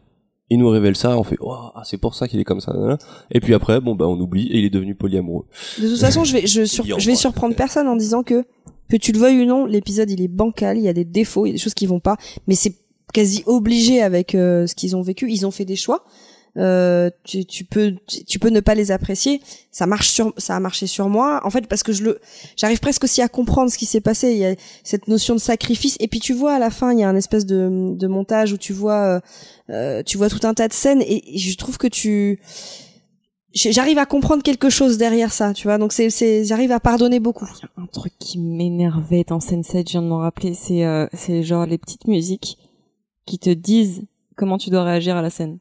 ils 0.51 0.59
nous 0.59 0.69
révèlent 0.69 0.97
ça, 0.97 1.17
on 1.19 1.25
fait, 1.25 1.37
oh, 1.41 1.57
c'est 1.85 1.97
pour 1.99 2.15
ça 2.15 2.29
qu'il 2.29 2.39
est 2.39 2.45
comme 2.45 2.61
ça, 2.61 2.73
nanana. 2.73 2.99
et 3.31 3.41
puis 3.41 3.55
après, 3.55 3.81
bon, 3.81 3.95
bah, 3.95 4.07
on 4.07 4.21
oublie, 4.21 4.49
et 4.49 4.59
il 4.59 4.65
est 4.65 4.71
devenu 4.71 4.95
polyamoureux. 4.95 5.47
De 5.81 5.89
toute 5.89 5.99
façon, 6.01 6.25
je 6.25 6.33
vais, 6.35 6.47
je, 6.47 6.65
sur- 6.65 6.85
je 6.99 7.07
vais 7.07 7.15
surprendre 7.15 7.55
personne 7.55 7.89
en 7.89 7.97
disant 7.97 8.23
que, 8.23 8.45
que 8.91 8.97
tu 8.97 9.13
le 9.13 9.19
veuilles 9.19 9.41
ou 9.43 9.47
non, 9.47 9.65
l'épisode 9.65 10.11
il 10.11 10.21
est 10.21 10.29
bancal, 10.29 10.77
il 10.77 10.85
y 10.85 10.89
a 10.89 10.93
des 10.93 11.05
défauts, 11.07 11.47
il 11.47 11.51
y 11.51 11.53
a 11.53 11.55
des 11.55 11.59
choses 11.59 11.73
qui 11.75 11.87
vont 11.87 12.01
pas, 12.01 12.17
mais 12.47 12.55
c'est 12.55 12.75
quasi 13.15 13.43
obligé 13.47 14.03
avec 14.03 14.35
euh, 14.35 14.67
ce 14.67 14.75
qu'ils 14.75 14.95
ont 14.97 15.03
vécu. 15.03 15.31
Ils 15.31 15.47
ont 15.47 15.51
fait 15.51 15.65
des 15.67 15.77
choix. 15.77 16.05
Euh, 16.59 17.09
tu, 17.25 17.47
tu 17.47 17.65
peux 17.65 17.95
tu, 18.07 18.39
peux 18.39 18.51
ne 18.51 18.61
pas 18.61 18.75
les 18.75 18.91
apprécier. 18.91 19.41
Ça 19.71 19.87
marche 19.87 20.11
sur 20.11 20.35
ça 20.37 20.55
a 20.55 20.61
marché 20.61 20.87
sur 20.87 21.09
moi. 21.09 21.41
En 21.45 21.51
fait, 21.51 21.67
parce 21.67 21.83
que 21.83 21.93
je 21.93 22.05
le 22.05 22.21
j'arrive 22.57 22.81
presque 22.81 23.05
aussi 23.05 23.23
à 23.23 23.29
comprendre 23.29 23.71
ce 23.71 23.79
qui 23.79 23.87
s'est 23.87 24.03
passé. 24.03 24.33
Il 24.33 24.39
y 24.39 24.45
a 24.45 24.55
cette 24.85 25.09
notion 25.09 25.35
de 25.35 25.41
sacrifice. 25.41 25.97
Et 25.99 26.09
puis 26.09 26.21
tu 26.21 26.35
vois 26.35 26.55
à 26.55 26.59
la 26.59 26.71
fin, 26.71 26.93
il 26.93 26.99
y 26.99 27.05
a 27.05 27.09
un 27.09 27.17
espèce 27.17 27.47
de, 27.47 27.95
de 27.95 28.07
montage 28.07 28.53
où 28.53 28.59
tu 28.59 28.75
vois 28.75 29.01
euh, 29.01 29.21
euh, 29.71 30.03
tu 30.03 30.19
vois 30.19 30.29
tout 30.29 30.47
un 30.47 30.53
tas 30.53 30.69
de 30.69 30.75
scènes 30.75 31.03
et, 31.03 31.39
je 31.39 31.57
trouve 31.57 31.79
que 31.79 31.87
tu 31.87 32.41
j'arrive 33.55 33.99
à 33.99 34.07
comprendre 34.07 34.43
quelque 34.43 34.69
chose 34.69 34.99
derrière 34.99 35.33
ça, 35.33 35.55
tu 35.55 35.69
vois. 35.69 35.79
Donc 35.79 35.93
c'est 35.95 36.45
j'arrive 36.45 36.73
à 36.73 36.81
pardonner 36.81 37.21
beaucoup. 37.21 37.47
un 37.79 37.87
truc 37.87 38.13
qui 38.19 38.39
m'énervait 38.39 39.25
dans 39.27 39.39
Sense8, 39.39 39.87
je 39.87 39.93
viens 39.93 40.03
de 40.03 40.09
m'en 40.09 40.19
rappeler, 40.19 40.53
c'est 40.53 40.85
euh, 40.85 41.07
c'est 41.15 41.43
genre 41.43 41.65
les 41.65 41.79
petites 41.79 42.07
musiques 42.09 42.59
qui 43.25 43.39
te 43.39 43.51
disent 43.51 44.03
comment 44.37 44.59
tu 44.59 44.69
dois 44.69 44.85
réagir 44.85 45.17
à 45.17 45.23
la 45.23 45.31
scène. 45.31 45.59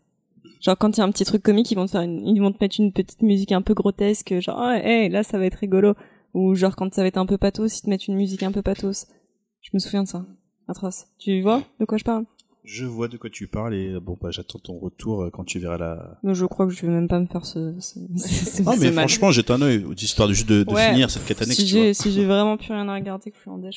Genre 0.61 0.77
quand 0.77 0.95
il 0.95 0.99
y 0.99 1.01
a 1.01 1.05
un 1.05 1.11
petit 1.11 1.25
truc 1.25 1.41
comique, 1.43 1.69
ils 1.71 1.75
vont 1.75 1.85
te 1.87 1.91
faire 1.91 2.01
une, 2.01 2.25
ils 2.27 2.39
vont 2.39 2.51
te 2.51 2.57
mettre 2.61 2.75
une 2.79 2.93
petite 2.93 3.21
musique 3.23 3.51
un 3.51 3.61
peu 3.61 3.73
grotesque, 3.73 4.39
genre 4.39 4.59
oh, 4.63 4.69
hey, 4.71 5.09
là 5.09 5.23
ça 5.23 5.37
va 5.39 5.45
être 5.45 5.55
rigolo 5.55 5.95
ou 6.33 6.53
genre 6.55 6.75
quand 6.75 6.93
ça 6.93 7.01
va 7.01 7.07
être 7.07 7.17
un 7.17 7.25
peu 7.25 7.37
pathos, 7.37 7.79
ils 7.79 7.81
te 7.81 7.89
mettent 7.89 8.07
une 8.07 8.15
musique 8.15 8.43
un 8.43 8.51
peu 8.51 8.61
pathos. 8.61 9.07
Je 9.61 9.69
me 9.73 9.79
souviens 9.79 10.03
de 10.03 10.07
ça. 10.07 10.25
Atroce. 10.67 11.07
Tu 11.17 11.41
vois 11.41 11.63
de 11.79 11.85
quoi 11.85 11.97
je 11.97 12.03
parle? 12.03 12.25
Je 12.63 12.85
vois 12.85 13.07
de 13.07 13.17
quoi 13.17 13.31
tu 13.31 13.47
parles 13.47 13.73
et 13.73 13.99
bon 13.99 14.15
bah 14.21 14.29
j'attends 14.29 14.59
ton 14.59 14.77
retour 14.77 15.23
euh, 15.23 15.29
quand 15.31 15.43
tu 15.43 15.57
verras 15.57 15.79
la. 15.79 16.19
Mais 16.21 16.35
je 16.35 16.45
crois 16.45 16.67
que 16.67 16.71
je 16.71 16.85
vais 16.85 16.91
même 16.91 17.07
pas 17.07 17.19
me 17.19 17.25
faire 17.25 17.43
ce. 17.43 17.73
ce- 17.79 17.97
ce- 18.15 18.61
Ah 18.67 18.75
ce 18.75 18.81
mais 18.81 18.91
franchement 18.91 19.31
jette 19.31 19.49
un 19.49 19.61
œil 19.63 19.83
histoire 19.99 20.27
de 20.27 20.33
juste 20.35 20.47
de, 20.47 20.61
de 20.61 20.71
Ouais. 20.71 20.89
finir 20.91 21.09
cette 21.09 21.25
quête 21.25 21.41
annexe. 21.41 21.57
si 21.59 21.65
j'ai 21.65 21.95
si 21.95 22.11
j'ai 22.11 22.23
vraiment 22.23 22.57
plus 22.57 22.71
rien 22.71 22.87
à 22.87 22.93
regarder 22.93 23.31
que 23.31 23.35
je 23.37 23.41
suis 23.41 23.49
en 23.49 23.59
ouais. 23.59 23.71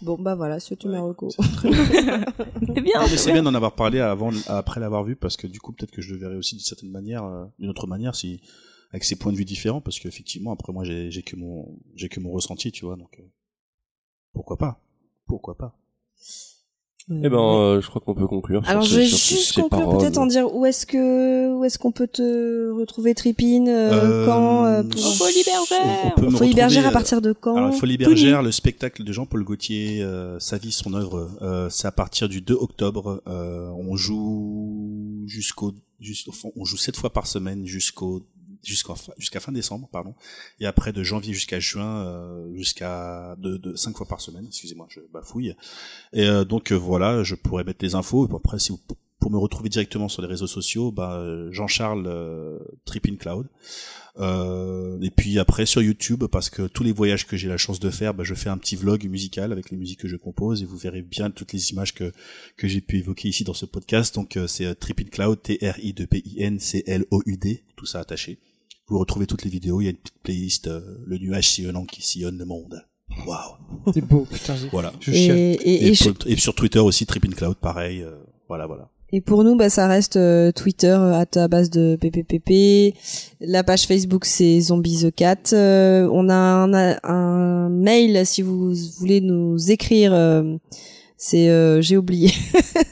Bon, 0.00 0.16
bah 0.16 0.34
voilà, 0.34 0.60
c'est 0.60 0.82
mes 0.84 0.98
recos. 0.98 1.36
C'est 1.58 2.80
bien. 2.80 3.00
Non, 3.00 3.06
mais 3.10 3.16
c'est 3.16 3.32
bien 3.32 3.42
d'en 3.42 3.54
avoir 3.54 3.74
parlé 3.74 3.98
avant, 3.98 4.30
après 4.46 4.78
l'avoir 4.80 5.02
vu, 5.02 5.16
parce 5.16 5.36
que 5.36 5.46
du 5.46 5.60
coup, 5.60 5.72
peut-être 5.72 5.90
que 5.90 6.02
je 6.02 6.14
le 6.14 6.20
verrai 6.20 6.36
aussi 6.36 6.54
d'une 6.54 6.64
certaine 6.64 6.90
manière, 6.90 7.24
euh, 7.24 7.46
d'une 7.58 7.70
autre 7.70 7.86
manière, 7.86 8.14
si, 8.14 8.40
avec 8.92 9.04
ses 9.04 9.16
points 9.16 9.32
de 9.32 9.36
vue 9.36 9.44
différents, 9.44 9.80
parce 9.80 9.98
qu'effectivement, 9.98 10.52
après 10.52 10.72
moi, 10.72 10.84
j'ai 10.84 11.10
j'ai 11.10 11.22
que 11.22 11.34
mon, 11.36 11.78
j'ai 11.94 12.08
que 12.08 12.20
mon 12.20 12.30
ressenti, 12.30 12.70
tu 12.70 12.84
vois, 12.84 12.96
donc, 12.96 13.18
euh, 13.18 13.24
pourquoi 14.32 14.56
pas? 14.56 14.80
Pourquoi 15.26 15.56
pas? 15.56 15.76
Eh 17.10 17.28
ben, 17.28 17.38
euh, 17.38 17.80
je 17.80 17.88
crois 17.88 18.02
qu'on 18.04 18.14
peut 18.14 18.26
conclure. 18.26 18.62
Alors 18.66 18.82
je 18.82 18.96
vais 18.96 19.06
juste 19.06 19.54
conclure 19.54 19.98
peut-être 19.98 20.18
en 20.18 20.26
dire 20.26 20.54
où 20.54 20.66
est-ce 20.66 20.84
que 20.84 21.54
où 21.54 21.64
est-ce 21.64 21.78
qu'on 21.78 21.92
peut 21.92 22.06
te 22.06 22.70
retrouver 22.70 23.14
Tripine 23.14 23.68
euh, 23.68 23.90
Euh, 23.92 24.26
quand 24.26 24.64
euh, 24.66 24.82
pour... 24.82 25.00
Au 25.00 25.12
Folie 25.12 25.42
Bergère. 25.44 26.04
On 26.04 26.20
peut 26.20 26.30
Folie 26.30 26.54
Bergère 26.54 26.84
à 26.84 26.90
euh, 26.90 26.92
partir 26.92 27.22
de 27.22 27.32
quand 27.32 27.56
Alors, 27.56 27.74
Folie. 27.74 27.96
Bergère, 27.96 28.42
le 28.42 28.52
spectacle 28.52 29.04
de 29.04 29.12
Jean-Paul 29.12 29.42
Gaultier, 29.42 30.02
euh, 30.02 30.38
sa 30.38 30.58
vie, 30.58 30.72
son 30.72 30.92
œuvre, 30.92 31.30
euh, 31.40 31.68
c'est 31.70 31.88
à 31.88 31.92
partir 31.92 32.28
du 32.28 32.42
2 32.42 32.54
octobre. 32.54 33.22
Euh, 33.26 33.70
on 33.70 33.96
joue 33.96 35.24
jusqu'au, 35.26 35.72
juste, 36.00 36.28
enfin, 36.28 36.50
on 36.56 36.64
joue 36.64 36.76
sept 36.76 36.96
fois 36.96 37.10
par 37.10 37.26
semaine 37.26 37.64
jusqu'au 37.64 38.22
jusqu'à 38.62 38.94
jusqu'à 39.16 39.40
fin 39.40 39.52
décembre, 39.52 39.88
pardon. 39.90 40.14
Et 40.60 40.66
après 40.66 40.92
de 40.92 41.02
janvier 41.02 41.34
jusqu'à 41.34 41.60
juin, 41.60 42.06
euh, 42.06 42.54
jusqu'à 42.54 43.36
de, 43.38 43.56
de 43.56 43.76
cinq 43.76 43.96
fois 43.96 44.06
par 44.06 44.20
semaine. 44.20 44.46
Excusez-moi, 44.46 44.86
je 44.88 45.00
bafouille. 45.12 45.54
Et 46.12 46.26
euh, 46.26 46.44
donc 46.44 46.72
euh, 46.72 46.76
voilà, 46.76 47.22
je 47.22 47.34
pourrais 47.34 47.64
mettre 47.64 47.84
les 47.84 47.94
infos. 47.94 48.26
Et 48.26 48.34
après, 48.34 48.58
si 48.58 48.72
vous 48.72 48.80
pour 49.18 49.30
me 49.30 49.38
retrouver 49.38 49.68
directement 49.68 50.08
sur 50.08 50.22
les 50.22 50.28
réseaux 50.28 50.46
sociaux, 50.46 50.92
bah, 50.92 51.18
euh, 51.18 51.50
Jean-Charles 51.50 52.06
euh, 52.06 52.58
Trippin 52.84 53.16
Cloud. 53.16 53.48
Euh, 54.18 54.98
et 55.00 55.10
puis 55.10 55.38
après 55.38 55.66
sur 55.66 55.80
YouTube, 55.80 56.24
parce 56.24 56.50
que 56.50 56.66
tous 56.66 56.82
les 56.82 56.92
voyages 56.92 57.26
que 57.26 57.36
j'ai 57.36 57.48
la 57.48 57.56
chance 57.56 57.78
de 57.78 57.90
faire, 57.90 58.14
bah, 58.14 58.24
je 58.24 58.34
fais 58.34 58.48
un 58.48 58.58
petit 58.58 58.76
vlog 58.76 59.08
musical 59.08 59.52
avec 59.52 59.70
les 59.70 59.76
musiques 59.76 60.00
que 60.00 60.08
je 60.08 60.16
compose 60.16 60.62
et 60.62 60.66
vous 60.66 60.76
verrez 60.76 61.02
bien 61.02 61.30
toutes 61.30 61.52
les 61.52 61.70
images 61.70 61.94
que 61.94 62.12
que 62.56 62.66
j'ai 62.66 62.80
pu 62.80 62.98
évoquer 62.98 63.28
ici 63.28 63.44
dans 63.44 63.54
ce 63.54 63.66
podcast. 63.66 64.14
Donc 64.14 64.36
euh, 64.36 64.48
c'est 64.48 64.66
euh, 64.66 64.74
Trippin 64.74 65.04
Cloud, 65.04 65.40
T-R-I-2-P-I-N-C-L-O-U-D, 65.42 67.62
tout 67.76 67.86
ça 67.86 68.00
attaché. 68.00 68.38
Vous 68.88 68.98
retrouvez 68.98 69.26
toutes 69.26 69.44
les 69.44 69.50
vidéos, 69.50 69.80
il 69.80 69.84
y 69.84 69.86
a 69.88 69.90
une 69.90 69.96
petite 69.96 70.18
playlist, 70.22 70.66
euh, 70.68 70.80
le 71.06 71.18
nuage 71.18 71.48
sillonnant 71.48 71.84
qui 71.84 72.00
sillonne 72.02 72.38
le 72.38 72.44
monde. 72.46 72.82
Waouh, 73.26 73.92
C'est 73.94 74.00
beau, 74.04 74.26
putain. 74.30 74.54
voilà. 74.70 74.92
Je 75.00 75.10
Et, 75.12 75.24
et, 75.26 75.52
Et, 75.84 75.86
et, 75.88 75.94
je- 75.94 76.10
pour- 76.10 76.26
et 76.26 76.36
sur 76.36 76.54
Twitter 76.54 76.78
aussi, 76.78 77.04
Trippin 77.06 77.30
Cloud, 77.30 77.56
pareil. 77.60 78.02
euh, 78.02 78.12
voilà, 78.48 78.66
voilà. 78.66 78.88
et 79.12 79.20
pour 79.22 79.44
nous, 79.44 79.56
bah, 79.56 79.68
ça 79.70 79.86
reste 79.88 80.16
euh, 80.16 80.52
Twitter 80.52 80.88
euh, 80.88 81.14
à 81.18 81.26
ta 81.26 81.48
base 81.48 81.68
de 81.70 81.96
PPPP. 82.00 82.94
La 83.40 83.62
page 83.64 83.86
Facebook, 83.86 84.24
c'est 84.24 84.60
Zombie 84.60 85.02
the 85.02 85.14
Cat. 85.14 85.36
Euh, 85.54 86.08
on 86.12 86.28
a 86.28 86.34
un, 86.34 86.96
un 87.02 87.68
mail 87.70 88.24
si 88.26 88.42
vous 88.42 88.74
voulez 88.98 89.20
nous 89.20 89.70
écrire. 89.70 90.12
Euh, 91.18 91.20
c'est 91.20 91.48
euh, 91.50 91.82
j'ai 91.82 91.96
oublié. 91.96 92.30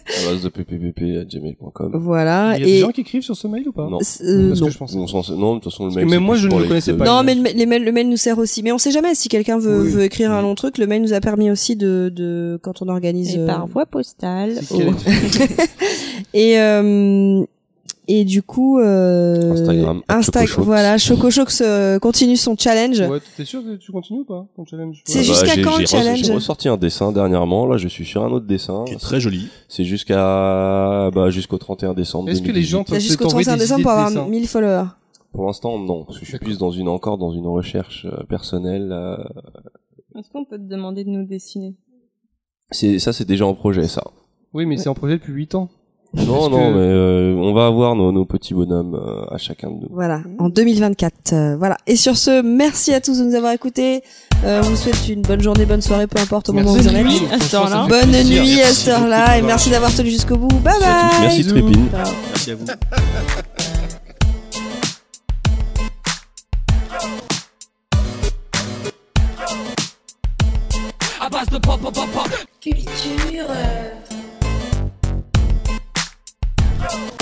À 0.06 0.30
base 0.32 0.42
de 0.42 0.48
pppp@gmail.com. 0.48 1.92
voilà. 1.94 2.54
Il 2.56 2.60
y 2.62 2.64
a 2.64 2.68
et 2.68 2.72
des 2.72 2.78
gens 2.80 2.90
qui 2.90 3.02
écrivent 3.02 3.22
sur 3.22 3.36
ce 3.36 3.46
mail 3.48 3.68
ou 3.68 3.72
pas 3.72 3.86
Non. 3.88 3.98
Euh, 3.98 4.48
Parce 4.48 4.60
non. 4.60 4.66
que 4.66 4.72
je 4.72 4.78
pense. 4.78 4.94
On 4.94 5.06
s'en 5.06 5.22
sait- 5.22 5.32
non, 5.34 5.56
de 5.56 5.60
toute 5.60 5.72
façon, 5.72 5.86
le 5.88 5.92
mail. 5.94 6.06
c'est 6.08 6.18
moi, 6.18 6.36
je 6.36 6.48
ne 6.48 6.58
le 6.58 6.66
connaissais 6.66 6.94
pas. 6.94 7.04
Non, 7.04 7.22
mais 7.22 7.34
le, 7.34 7.42
les 7.54 7.66
mails- 7.66 7.84
le 7.84 7.92
mail 7.92 8.08
nous 8.08 8.16
sert 8.16 8.38
aussi. 8.38 8.62
Mais 8.62 8.72
on 8.72 8.78
sait 8.78 8.90
jamais 8.92 9.14
si 9.14 9.28
quelqu'un 9.28 9.58
veut, 9.58 9.82
Oui. 9.82 9.90
veut 9.90 10.02
écrire 10.04 10.32
un 10.32 10.38
Oui. 10.38 10.42
long 10.42 10.54
truc. 10.54 10.78
Le 10.78 10.86
mail 10.86 11.02
nous 11.02 11.12
a 11.12 11.20
permis 11.20 11.50
aussi 11.50 11.76
de, 11.76 12.10
de 12.14 12.58
quand 12.62 12.82
on 12.82 12.88
organise. 12.88 13.34
Et 13.36 13.38
euh, 13.40 13.46
par 13.46 13.66
voie 13.66 13.84
postale. 13.86 14.54
Quel- 14.68 14.94
Et 16.34 16.58
euh, 16.58 17.42
et 18.08 18.24
du 18.24 18.42
coup, 18.42 18.78
euh, 18.78 19.52
Instagram, 19.52 20.00
Insta- 20.08 20.46
Chocochox. 20.46 20.64
voilà, 20.64 20.98
Chocochox 20.98 21.60
euh, 21.64 21.98
continue 21.98 22.36
son 22.36 22.56
challenge. 22.56 23.00
Ouais, 23.00 23.18
t'es 23.36 23.44
sûr 23.44 23.62
que 23.62 23.76
tu 23.76 23.90
continues 23.92 24.20
ou 24.20 24.24
pas 24.24 24.46
ton 24.56 24.64
challenge 24.64 25.02
C'est 25.04 25.18
Ah 25.18 25.22
bah, 25.22 25.26
jusqu'à 25.26 25.62
quand, 25.62 25.78
le 25.78 25.86
challenge 25.86 26.22
J'ai 26.22 26.32
ressorti 26.34 26.68
un 26.68 26.76
dessin 26.76 27.12
dernièrement. 27.12 27.66
Là, 27.66 27.76
je 27.76 27.88
suis 27.88 28.04
sur 28.04 28.22
un 28.24 28.30
autre 28.30 28.46
dessin. 28.46 28.84
Qui 28.86 28.94
est 28.94 28.98
très 28.98 29.20
joli. 29.20 29.48
C'est 29.68 29.84
jusqu'à 29.84 31.10
bah, 31.14 31.30
jusqu'au 31.30 31.58
31 31.58 31.94
décembre. 31.94 32.28
Est-ce 32.30 32.40
que 32.42 32.46
les 32.46 32.52
2018. 32.54 32.68
gens 32.70 32.84
T'as 32.84 32.92
peuvent 32.92 33.00
jusqu'au 33.00 33.24
t'envoyer 33.24 33.44
31 33.46 33.56
des 33.56 33.64
décembre 33.64 33.82
pour 33.82 33.90
avoir 33.92 34.08
dessins 34.10 34.26
1000 34.28 34.46
followers. 34.48 34.84
Pour 35.32 35.46
l'instant, 35.46 35.78
non, 35.78 36.04
parce 36.04 36.18
que 36.18 36.24
je 36.24 36.30
suis 36.30 36.38
plus 36.38 36.56
dans 36.58 36.70
une 36.70 36.88
encore 36.88 37.18
dans 37.18 37.32
une 37.32 37.46
recherche 37.46 38.06
euh, 38.06 38.22
personnelle. 38.24 38.88
euh, 38.92 39.16
Est-ce 40.18 40.30
qu'on 40.30 40.44
peut 40.46 40.56
te 40.58 40.62
demander 40.68 41.04
de 41.04 41.10
nous 41.10 41.26
dessiner? 41.26 41.74
C'est 42.70 42.98
ça, 42.98 43.12
c'est 43.12 43.26
déjà 43.26 43.46
en 43.46 43.54
projet, 43.54 43.86
ça. 43.86 44.02
Oui, 44.54 44.64
mais 44.64 44.76
c'est 44.78 44.88
en 44.88 44.94
projet 44.94 45.14
depuis 45.18 45.32
8 45.34 45.54
ans. 45.56 45.68
Non, 46.16 46.48
non, 46.48 46.68
que- 46.72 46.74
mais 46.74 46.80
euh, 46.80 47.34
on 47.36 47.52
va 47.52 47.66
avoir 47.66 47.94
nos, 47.94 48.10
nos 48.12 48.24
petits 48.24 48.54
bonhommes 48.54 48.94
euh, 48.94 49.24
à 49.34 49.38
chacun 49.38 49.68
de 49.68 49.74
nous. 49.74 49.88
Voilà, 49.90 50.20
en 50.38 50.48
2024. 50.48 51.12
euh, 51.32 51.56
voilà. 51.56 51.76
Et 51.86 51.96
sur 51.96 52.16
ce, 52.16 52.42
merci 52.42 52.94
à 52.94 53.00
tous 53.00 53.18
de 53.18 53.24
nous 53.24 53.34
avoir 53.34 53.52
écoutés. 53.52 54.02
Euh, 54.44 54.60
on 54.64 54.70
vous 54.70 54.76
souhaite 54.76 55.08
une 55.08 55.22
bonne 55.22 55.40
journée, 55.42 55.66
bonne 55.66 55.82
soirée, 55.82 56.06
peu 56.06 56.20
importe 56.20 56.48
au 56.48 56.52
moment 56.52 56.72
où 56.72 56.76
vous 56.76 56.88
en 56.88 56.94
êtes. 56.94 57.04
nuit, 57.06 57.20
à 57.30 57.38
cette 57.38 57.54
heure-là. 57.54 57.86
Bonne 57.88 58.08
Plaisir. 58.10 58.42
nuit 58.42 58.52
à 58.60 58.64
Merci 58.64 58.74
cette 58.76 58.94
heure-là 58.94 59.38
et 59.38 59.42
merci 59.42 59.70
d'avoir 59.70 59.94
tenu 59.94 60.10
jusqu'au 60.10 60.36
bout. 60.36 60.48
Bye 60.60 60.74
Merci 60.80 60.84
à 60.84 61.10
tous. 61.10 61.18
bye. 61.18 61.20
Merci 61.20 61.42
Bisous. 61.42 61.50
Trépine. 61.50 61.88
Ciao. 61.90 62.14
Merci 62.30 62.50
à 76.86 76.96
vous. 76.96 77.16